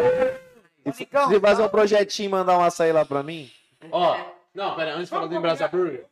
Se 0.93 1.39
fazer 1.39 1.61
um 1.61 1.69
projetinho 1.69 2.25
e 2.27 2.31
mandar 2.31 2.57
um 2.57 2.63
açaí 2.63 2.91
lá 2.91 3.05
pra 3.05 3.21
mim. 3.21 3.51
Ó, 3.91 4.17
não, 4.55 4.75
pera, 4.75 4.93
antes 4.93 5.03
de 5.03 5.09
falar 5.11 5.27
do 5.27 5.35
Embrasa 5.35 5.67
Burger. 5.67 6.05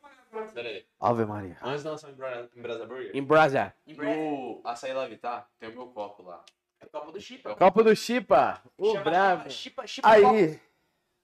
Pera 0.54 0.68
aí. 0.68 0.84
Ave 1.00 1.24
Maria. 1.24 1.56
Antes 1.62 1.82
de 1.82 1.88
lançar 1.88 2.08
o 2.08 2.10
Embra- 2.12 2.48
Embrasa 2.56 2.86
Burger. 2.86 3.10
Em 3.14 3.22
Brasa. 3.22 3.74
em. 3.86 3.94
No 3.94 4.60
Açaí 4.64 4.92
La 4.92 5.06
Vittar, 5.06 5.48
tem 5.58 5.68
o 5.70 5.72
meu 5.74 5.86
copo 5.88 6.22
lá. 6.22 6.42
É 6.80 6.86
o 6.86 6.88
copo 6.88 7.12
do 7.12 7.20
Chipa. 7.20 7.54
Copo 7.56 7.82
do 7.82 7.94
Chipa. 7.96 8.62
O 8.78 8.92
Chama 8.92 9.04
brabo. 9.04 9.50
Chipa, 9.50 9.86
Chipa 9.86 10.08
Copo. 10.14 10.26
Aí, 10.36 10.60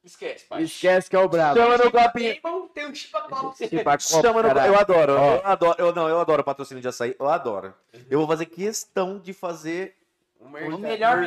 Esquece, 0.05 0.45
pai. 0.47 0.63
Esquece 0.63 1.11
que 1.11 1.17
é 1.17 1.19
o 1.19 1.29
brabo. 1.29 1.59
chama 1.59 1.79
no 1.79 1.91
copinho. 1.91 2.37
Tem 2.75 2.87
um 2.87 2.95
Chipa 2.95 3.23
Copo. 3.23 3.57
Chipa 3.57 3.99
Chama 3.99 4.43
no... 4.43 4.49
Eu 4.51 4.77
adoro, 4.79 5.13
eu 5.13 5.47
adoro. 5.47 5.77
Eu, 5.79 5.93
não, 5.95 6.09
eu 6.09 6.21
adoro 6.21 6.45
patrocínio 6.45 6.81
de 6.83 6.89
açaí, 6.89 7.17
eu 7.19 7.27
adoro. 7.29 7.75
Eu 8.11 8.19
vou 8.19 8.29
fazer 8.29 8.47
questão 8.47 9.19
de 9.19 9.33
fazer. 9.33 9.97
O 10.39 10.49
melhor. 10.79 11.27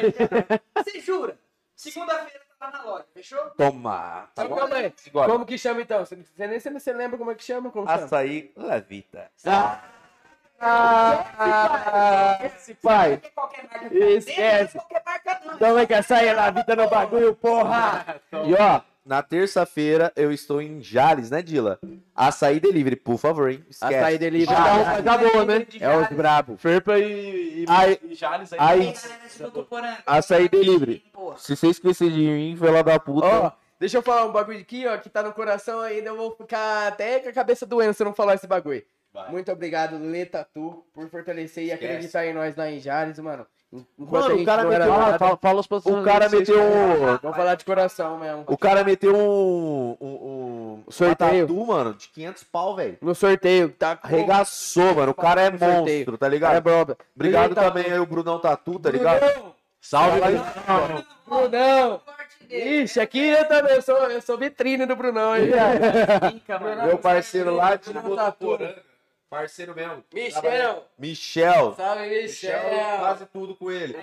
Você 0.77 0.99
jura? 1.01 1.37
Segunda-feira 1.75 2.39
lá 2.59 2.71
na 2.71 2.83
loja, 2.83 3.05
fechou? 3.13 3.39
Tomar. 3.51 4.31
Tá 4.35 4.45
bom? 4.45 4.55
calma 4.55 4.75
aí. 4.75 4.93
Agora, 5.07 5.31
Como 5.31 5.45
que 5.45 5.57
chama 5.57 5.81
então? 5.81 6.05
Você, 6.05 6.17
nem 6.37 6.59
você, 6.59 6.69
você 6.69 6.93
lembra 6.93 7.17
como 7.17 7.31
é 7.31 7.35
que 7.35 7.43
chama? 7.43 7.71
Como 7.71 7.87
chama? 7.87 8.03
açaí 8.03 8.51
Levita. 8.55 9.31
Ah, 10.61 12.37
esse 12.43 12.73
pai. 12.75 13.13
É 13.13 13.29
qualquer 13.29 13.63
marca. 13.69 13.95
Esquece. 13.95 14.77
É. 14.77 14.81
Então 15.55 15.79
é 15.79 15.85
que 15.85 15.93
açaí 15.93 16.33
na 16.33 16.49
vida 16.49 16.75
no 16.75 16.89
bagulho, 16.89 17.33
porra. 17.35 18.19
E 18.45 18.53
ó, 18.55 18.81
na 19.09 19.23
terça-feira 19.23 20.13
eu 20.15 20.31
estou 20.31 20.61
em 20.61 20.81
Jales, 20.83 21.31
né, 21.31 21.41
Dila? 21.41 21.79
Açaí 22.15 22.59
Delivery, 22.59 22.95
por 22.95 23.17
favor, 23.17 23.49
hein? 23.49 23.65
Esquece. 23.67 23.95
Açaí 23.95 24.17
delivery. 24.19 24.45
Já- 24.55 25.01
Tá 25.01 25.17
bom, 25.17 25.43
né? 25.45 25.65
É 25.79 25.97
os 25.97 26.07
brabo. 26.09 26.55
Ferpa 26.57 26.99
e, 26.99 27.63
e, 27.63 27.65
Aí- 27.67 27.99
e 28.03 28.13
Jales 28.13 28.53
aí. 28.53 28.59
aí-. 28.59 28.93
Açaí 30.05 30.47
Delivery. 30.47 31.03
Porra. 31.11 31.37
Se 31.37 31.55
você 31.55 31.67
esquecer 31.67 32.11
de 32.11 32.19
mim, 32.19 32.55
fela 32.55 32.83
da 32.83 32.99
puta. 32.99 33.25
Ó, 33.25 33.51
deixa 33.79 33.97
eu 33.97 34.01
falar 34.03 34.25
um 34.25 34.31
bagulho 34.31 34.59
aqui, 34.59 34.85
ó, 34.85 34.95
que 34.97 35.09
tá 35.09 35.23
no 35.23 35.33
coração 35.33 35.79
ainda. 35.79 36.09
Eu 36.09 36.17
vou 36.17 36.35
ficar 36.35 36.87
até 36.87 37.19
com 37.19 37.29
a 37.29 37.33
cabeça 37.33 37.65
doendo 37.65 37.93
se 37.95 38.03
eu 38.03 38.05
não 38.05 38.13
falar 38.13 38.35
esse 38.35 38.45
bagulho. 38.45 38.83
Vai. 39.11 39.31
Muito 39.31 39.51
obrigado, 39.51 39.97
Lê 39.97 40.23
Tatu, 40.25 40.85
por 40.93 41.09
fortalecer 41.09 41.63
e 41.65 41.71
acreditar 41.71 42.27
em 42.27 42.33
nós 42.33 42.55
lá 42.55 42.69
em 42.69 42.79
Jales, 42.79 43.17
mano. 43.17 43.45
Enquanto 43.71 44.29
Mano, 44.29 44.41
o 44.41 44.45
cara 44.45 44.63
meteu- 44.63 44.87
nada, 44.87 45.19
Fala, 45.19 45.37
fala 45.37 45.59
os 45.59 45.67
o 45.85 46.03
cara 46.03 46.27
meteu 46.27 46.59
um. 46.59 47.17
Vamos 47.21 47.37
falar 47.37 47.53
de 47.53 47.63
coração 47.63 48.17
mesmo. 48.17 48.43
O 48.47 48.57
cara 48.57 48.83
meteu 48.83 49.15
um. 49.15 49.95
um, 50.01 50.83
um 50.87 50.91
Sorteio. 50.91 51.45
tatu, 51.47 51.65
mano, 51.67 51.93
de 51.93 52.07
500 52.09 52.43
pau, 52.45 52.75
velho. 52.75 52.97
No 52.99 53.13
sorteio, 53.13 53.69
tá? 53.69 53.99
Arregaçou, 54.01 54.95
mano. 54.95 55.11
O 55.11 55.13
cara 55.13 55.41
é 55.41 55.51
sorteio. 55.51 55.81
monstro, 55.81 56.17
tá 56.17 56.27
ligado? 56.27 56.63
brother. 56.63 56.97
Obrigado 57.15 57.53
também 57.53 57.85
aí, 57.85 57.99
o 57.99 58.07
Brunão 58.07 58.39
Tatu, 58.39 58.79
tá 58.79 58.89
ligado? 58.89 59.19
Brunão! 59.19 59.55
Salve, 59.79 60.19
Brunão! 61.27 62.01
Corte 62.03 62.29
Ixi, 62.49 62.99
aqui 62.99 63.19
eu 63.19 63.47
também 63.47 63.75
eu 63.75 63.81
sou, 63.83 63.95
eu 63.95 64.21
sou 64.21 64.35
vitrine 64.35 64.87
do 64.87 64.95
Brunão, 64.95 65.37
hein? 65.37 65.51
Meu 66.87 66.97
parceiro 66.97 67.55
lá 67.55 67.75
de 67.75 67.93
Botuporanga. 67.93 68.88
Parceiro 69.29 69.75
mesmo. 69.75 70.03
Michel! 70.11 70.85
Michel. 70.97 71.75
Salve, 71.75 72.09
Michel, 72.09 72.63
Michel! 72.63 72.97
quase 72.97 73.25
tudo 73.27 73.55
com 73.55 73.71
ele. 73.71 73.95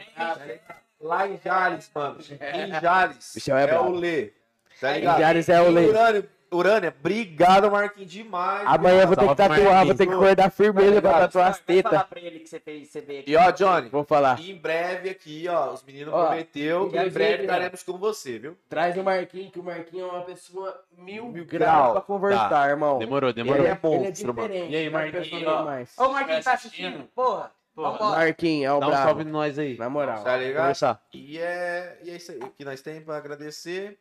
Lá 1.01 1.27
em 1.29 1.39
Jales, 1.45 1.91
mano. 1.95 2.19
Em 2.41 2.81
Jales. 2.81 3.33
Michel 3.35 3.57
é 3.57 3.69
é 3.69 3.79
o 3.81 3.91
Lê. 3.91 4.33
Tá 4.81 4.93
Em? 4.93 5.19
Jales 5.19 5.49
é 5.49 5.61
o 5.61 5.71
Lê. 5.71 5.87
Urânia, 5.87 6.29
Urânia, 6.57 6.95
obrigado, 6.99 7.71
Marquinhos, 7.71 8.11
demais. 8.11 8.63
Amanhã 8.67 9.03
eu 9.03 9.07
vou 9.07 9.17
ter 9.17 9.29
que 9.29 9.35
tatuar, 9.35 9.61
vou 9.61 9.73
Marquinhos. 9.73 9.97
ter 9.99 10.07
que 10.07 10.13
acordar 10.13 10.51
firmeza 10.51 11.01
pra 11.03 11.13
Tá 11.13 11.19
tatuar 11.21 11.49
as 11.49 11.59
tetas. 11.61 12.03
pra 12.05 12.21
ele 12.21 12.39
que 12.41 12.49
você 12.49 12.59
fez, 12.61 12.89
você 12.89 13.01
veio 13.01 13.21
aqui. 13.21 13.31
E 13.33 13.37
ó, 13.37 13.51
Johnny, 13.51 13.89
Vou 13.89 14.05
falar. 14.05 14.41
em 14.41 14.55
breve 14.57 15.11
aqui, 15.11 15.47
ó, 15.49 15.73
os 15.73 15.83
meninos 15.85 16.13
Ó, 16.15 16.27
prometeu 16.27 16.91
que 16.91 16.99
em 16.99 17.11
breve 17.11 17.43
estaremos 17.43 17.83
com 17.83 17.99
você, 17.99 18.39
viu? 18.39 18.57
Traz 18.69 18.97
o 18.97 19.03
Marquinhos, 19.03 19.53
que 19.53 19.61
o 19.61 19.63
Marquinhos 19.63 20.09
é 20.09 20.13
uma 20.13 20.23
pessoa 20.25 20.81
mil, 20.97 21.27
Mil 21.29 21.45
graus 21.45 21.73
grau. 21.77 21.93
pra 21.93 22.01
conversar, 22.01 22.71
irmão. 22.71 22.99
Demorou, 22.99 23.33
demorou. 23.33 23.59
Ele 23.65 23.69
é 23.69 23.79
Ele 23.83 23.85
é 23.87 23.89
mano. 23.91 24.13
diferente. 24.13 24.73
E 24.73 24.77
aí, 24.77 24.87
é 24.87 24.91
Marquinhos. 24.91 25.91
Ô, 25.99 26.09
Marquinhos, 26.09 26.45
tá 26.45 26.53
assistindo? 26.55 27.05
Porra. 27.15 27.51
Vambora. 27.75 28.17
Marquinhos, 28.17 28.65
é 28.65 28.73
o 28.73 28.81
Dá 28.81 28.89
um 28.89 28.93
salve 28.93 29.25
nós 29.25 29.59
aí. 29.59 29.77
Na 29.77 29.91
moral. 29.91 30.25
Tá 30.25 30.35
ligado? 30.39 30.99
E 31.13 31.39
é, 31.39 31.99
e 32.03 32.11
é 32.11 32.17
isso 32.17 32.33
aí 32.33 32.41
que 32.57 32.65
nós 32.65 32.81
temos 32.81 33.05
pra 33.05 33.19
agradecer. 33.19 33.99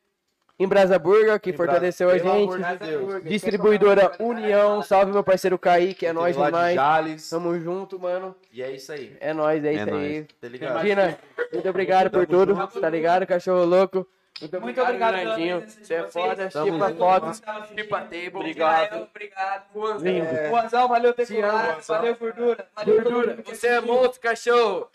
Em 0.58 0.68
Brasa 0.68 0.98
Burger, 0.98 1.38
que 1.40 1.50
Em 1.50 1.54
Bra- 1.54 1.66
fortaleceu 1.66 2.10
a 2.10 2.18
gente. 2.18 2.58
de 2.58 2.78
Deus. 2.88 3.24
Distribuidora 3.26 4.14
União, 4.20 4.82
salve 4.82 5.12
meu 5.12 5.24
parceiro 5.24 5.60
Kaique, 5.60 6.06
é 6.06 6.14
nóis 6.14 6.36
de 6.38 6.42
demais. 6.44 6.76
Jales. 6.76 7.30
Tamo 7.30 7.60
junto, 7.60 8.00
mano. 8.00 8.34
E 8.54 8.64
é 8.64 8.72
isso 8.72 8.92
aí. 8.94 9.18
É 9.20 9.34
nóis, 9.34 9.64
é 9.66 9.68
É 9.68 9.74
isso 9.74 9.86
nóis. 9.88 10.02
aí. 10.04 10.24
Tá 10.40 10.48
ligado? 10.48 10.82
Gina, 10.82 11.20
muito 11.52 11.70
obrigado 11.70 12.10
por 12.10 12.26
tudo, 12.26 12.56
junto. 12.56 12.80
tá 12.80 12.90
ligado, 12.90 13.28
cachorro 13.28 13.66
louco? 13.66 14.08
Muito 14.42 14.60
Muito 14.60 14.82
obrigado 14.82 15.14
Nandinho. 15.16 15.62
Você 15.66 15.94
é 15.94 16.04
foda, 16.10 16.50
chipa 16.50 16.90
fotos. 16.98 17.42
Chipa 17.74 18.02
Table. 18.02 18.32
Obrigado. 18.36 19.08
Obrigado. 19.10 19.64
Lindo. 20.02 20.26
É. 20.26 20.50
Juanzão, 20.50 20.88
valeu 20.90 21.14
ter 21.14 21.26
colado. 21.28 21.66
Juanzão. 21.74 21.96
Valeu, 21.96 22.16
gordura. 22.18 22.68
Valeu, 22.76 23.02
Gordura, 23.02 23.38
você 23.46 23.68
é 23.68 23.80
monstro, 23.82 24.20
cachorro. 24.22 24.90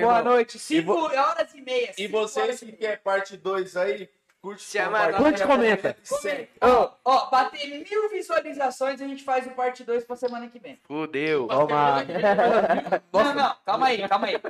Boa 0.00 0.22
noite. 0.22 0.58
5 0.58 0.92
horas 0.92 1.54
e 1.54 1.60
meia. 1.60 1.92
E 1.98 2.06
vocês 2.06 2.60
que 2.60 2.72
querem 2.72 2.98
parte 3.02 3.36
2 3.36 3.76
aí, 3.76 4.08
curte, 4.42 4.62
Chama 4.64 4.98
compartilha, 4.98 5.18
Curte 5.18 5.42
e 5.42 5.46
comenta. 5.46 5.96
segue. 6.02 6.48
Ó, 6.60 6.90
ó, 7.04 7.30
bater 7.30 7.68
mil 7.68 8.10
visualizações, 8.10 9.00
a 9.00 9.06
gente 9.06 9.22
faz 9.24 9.46
o 9.46 9.50
parte 9.50 9.84
2 9.84 10.04
pra 10.04 10.16
semana 10.16 10.48
que 10.48 10.58
vem. 10.58 10.78
Fudeu. 10.82 11.46
Toma. 11.46 12.04
Não, 13.12 13.34
não, 13.34 13.54
calma 13.64 13.86
aí, 13.86 14.08
calma 14.08 14.26
aí. 14.26 14.40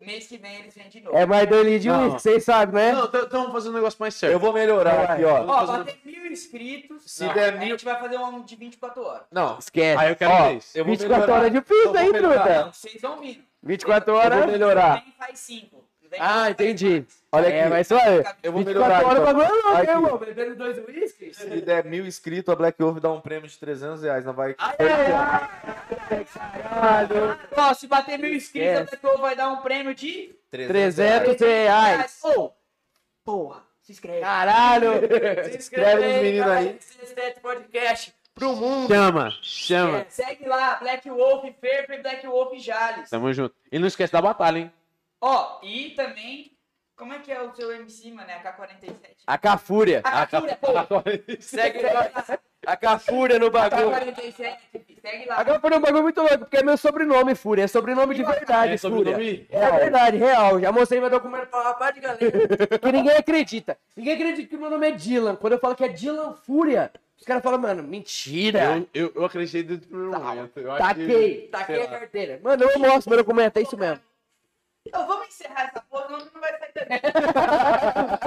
Mês 0.00 0.26
que 0.26 0.36
vem 0.36 0.56
eles 0.56 0.74
vêm 0.74 0.88
de 0.88 1.00
novo. 1.00 1.16
É 1.16 1.24
mais 1.24 1.48
dois 1.48 1.62
litros 1.64 1.82
de 1.82 1.88
Não. 1.88 2.02
uísque, 2.06 2.22
vocês 2.22 2.44
sabem, 2.44 2.74
né? 2.74 2.92
Não, 2.92 3.04
então 3.04 3.28
vamos 3.30 3.52
fazer 3.52 3.68
um 3.68 3.72
negócio 3.72 3.96
mais 4.00 4.12
certo. 4.16 4.32
Eu 4.32 4.40
vou 4.40 4.52
melhorar 4.52 5.12
aqui, 5.12 5.24
ó. 5.24 5.44
Ó, 5.46 5.66
bater 5.66 5.96
mil 6.04 6.26
inscritos. 6.26 7.04
Se 7.06 7.24
a 7.24 7.32
der 7.32 7.54
a 7.54 7.56
mil- 7.56 7.68
gente 7.68 7.84
vai 7.84 8.00
fazer 8.00 8.18
um 8.18 8.42
de 8.42 8.56
24 8.56 9.00
horas. 9.04 9.22
Não, 9.30 9.58
Esquece. 9.60 10.02
Aí 10.02 10.10
eu 10.10 10.16
quero 10.16 10.32
Ó, 10.32 10.50
isso. 10.50 10.76
eu 10.76 10.84
vou 10.84 10.92
24 10.92 11.20
melhorar. 11.20 11.38
horas 11.40 11.54
é 11.54 11.58
Eu 11.58 11.92
vou 11.92 12.00
hein, 12.02 12.12
truta? 12.12 12.64
Não, 12.64 12.72
vocês 12.72 13.00
vão 13.00 13.20
vindo. 13.20 13.44
24 13.62 14.10
eu 14.10 14.14
vou 14.16 14.24
horas. 14.24 14.46
melhorar. 14.46 14.94
Vem 15.04 15.14
faz 15.16 15.38
5. 15.38 15.84
Ah, 16.18 16.50
entendi. 16.50 17.06
Olha 17.34 17.46
É, 17.48 17.60
aqui. 17.62 17.70
mas 17.70 17.86
só 17.86 17.98
eu. 17.98 18.22
Eu 18.42 18.52
vou 18.52 18.62
24 18.62 18.64
melhorar. 18.64 19.04
horas 19.06 19.18
o 19.18 19.22
então. 19.22 19.24
bagulho 19.24 19.46
é 19.46 19.62
louco, 19.62 19.76
Aqui. 19.78 19.90
irmão? 19.90 20.18
Bebendo 20.18 20.54
dois 20.56 20.78
uísques? 20.86 21.36
Se 21.38 21.60
der 21.62 21.84
mil 21.86 22.06
inscritos, 22.06 22.52
a 22.52 22.56
Black 22.56 22.80
Wolf 22.82 22.98
dá 23.00 23.10
um 23.10 23.20
prêmio 23.22 23.48
de 23.48 23.58
300 23.58 24.02
reais. 24.02 24.24
Não 24.26 24.34
vai. 24.34 24.54
Ó, 27.56 27.74
se 27.74 27.86
bater 27.86 28.18
mil 28.18 28.34
inscritos, 28.34 28.68
a 28.70 28.82
Esquece. 28.82 28.96
pessoa 28.96 29.16
vai 29.18 29.34
dar 29.36 29.48
um 29.50 29.62
prêmio 29.62 29.94
de 29.94 30.34
300 30.50 31.40
reais. 31.40 32.20
Ô, 32.24 32.50
porra, 33.24 33.62
se 33.82 33.92
inscreve. 33.92 34.20
Caralho. 34.20 34.92
Se 35.50 35.56
inscreve 35.56 36.06
nos 36.12 36.22
meninos 36.22 36.50
aí. 36.50 36.78
17 37.00 37.40
Podcast. 37.40 38.14
Pro 38.34 38.54
mundo. 38.56 38.88
Chama, 38.94 39.30
chama. 39.42 39.98
É, 40.00 40.06
segue 40.08 40.46
lá, 40.48 40.76
Black 40.76 41.08
Wolf, 41.10 41.44
Ferper, 41.60 42.00
Black 42.02 42.26
Wolf 42.26 42.54
Jales. 42.58 43.10
Tamo 43.10 43.32
junto. 43.32 43.54
E 43.70 43.78
não 43.78 43.86
esquece 43.86 44.12
da 44.12 44.22
batalha, 44.22 44.58
hein? 44.58 44.72
Ó, 45.20 45.60
e 45.62 45.90
também, 45.90 46.51
como 47.02 47.14
é 47.14 47.18
que 47.18 47.32
é 47.32 47.42
o 47.42 47.52
seu 47.52 47.72
MC, 47.72 48.12
mano? 48.12 48.30
É 48.30 48.34
AK-47? 48.34 48.94
A 49.26 49.36
Cafúria. 49.36 50.00
A 50.04 50.24
Cafúria, 50.24 50.56
pô. 50.56 50.68
Segue 51.40 51.82
nós. 51.82 52.38
A 52.64 52.76
Cafúria 52.76 53.40
no 53.40 53.50
bagulho. 53.50 53.90
AK-47, 53.90 54.56
segue 55.02 55.26
lá. 55.26 55.34
A 55.38 55.44
Cafúria 55.44 55.74
é 55.74 55.78
um 55.78 55.82
bagulho 55.82 56.02
muito 56.04 56.20
louco, 56.20 56.38
porque 56.38 56.58
é 56.58 56.62
meu 56.62 56.76
sobrenome, 56.76 57.34
Fúria. 57.34 57.64
É 57.64 57.66
sobrenome 57.66 58.14
de 58.14 58.22
verdade, 58.22 58.74
É 58.74 58.78
Fúria. 58.78 59.16
É 59.50 59.70
verdade, 59.80 60.16
real. 60.16 60.60
Já 60.60 60.70
mostrei 60.70 61.00
meu 61.00 61.10
documento 61.10 61.48
pra 61.48 61.60
uma 61.60 61.74
parte 61.74 61.96
de 61.96 62.02
galera. 62.02 62.18
que 62.80 62.92
ninguém 62.92 63.16
acredita. 63.16 63.76
Ninguém 63.96 64.14
acredita 64.14 64.48
que 64.48 64.56
meu 64.56 64.70
nome 64.70 64.88
é 64.88 64.92
Dylan. 64.92 65.34
Quando 65.34 65.54
eu 65.54 65.58
falo 65.58 65.74
que 65.74 65.82
é 65.82 65.88
Dylan 65.88 66.34
Fúria, 66.46 66.92
os 67.18 67.24
caras 67.24 67.42
falam, 67.42 67.58
mano, 67.58 67.82
mentira. 67.82 68.76
Eu, 68.94 69.06
eu, 69.06 69.12
eu 69.16 69.24
acreditei 69.24 69.64
desde 69.64 69.86
o 69.86 69.88
primeiro 69.88 70.20
momento. 70.22 70.56
Eu 70.60 70.70
acho 70.70 70.86
Taquei, 70.86 71.06
que- 71.42 71.48
taquei 71.48 71.80
a 71.80 71.84
lá. 71.90 71.98
carteira. 71.98 72.40
Mano, 72.44 72.62
eu 72.62 72.78
mostro 72.78 73.10
meu 73.10 73.18
documento, 73.18 73.56
é 73.56 73.62
isso 73.62 73.76
mesmo. 73.76 74.00
Então 74.86 75.06
vamos 75.06 75.28
encerrar 75.28 75.64
essa 75.68 75.80
porra, 75.82 76.06
senão 76.06 76.18
não 76.34 76.40
vai 76.40 76.58
sair 76.58 76.72
também. 76.72 77.00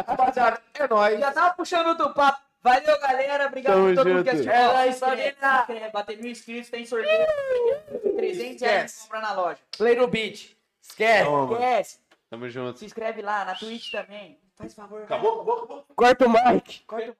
Rapaziada, 0.07 0.61
é 0.73 0.87
nóis. 0.87 1.19
Já 1.19 1.31
tava 1.31 1.53
puxando 1.55 1.87
outro 1.87 2.13
papo. 2.13 2.39
Valeu, 2.61 2.99
galera. 2.99 3.45
Obrigado 3.47 3.73
Tamo 3.73 3.87
por 3.87 3.95
todo 3.95 4.07
mundo 4.09 4.23
que 4.23 4.31
junto. 4.37 4.49
assistiu. 4.49 4.53
É 4.53 4.73
nóis, 4.73 4.95
se 4.95 5.05
inscreve, 5.05 5.35
inscreve. 5.59 5.89
Bater 5.91 6.17
mil 6.17 6.31
inscritos, 6.31 6.69
tem 6.71 6.85
sorteio. 6.85 7.27
300 8.15 8.61
reais 8.61 8.93
de 8.93 8.99
compra 9.01 9.21
na 9.21 9.33
loja. 9.33 9.59
Play 9.77 9.95
no 9.95 10.07
beat. 10.07 10.57
Esquece. 10.81 11.29
Esquece. 11.51 11.99
Tamo 12.29 12.49
junto. 12.49 12.79
Se 12.79 12.85
inscreve 12.85 13.21
lá, 13.21 13.45
na 13.45 13.53
Twitch 13.55 13.91
também. 13.91 14.39
Faz 14.55 14.73
favor. 14.73 15.03
Acabou, 15.03 15.33
acabou, 15.33 15.57
acabou. 15.57 15.85
Corta 15.95 16.25
o 16.25 16.29
mic. 16.29 16.79
Corta 16.87 17.11
o 17.11 17.15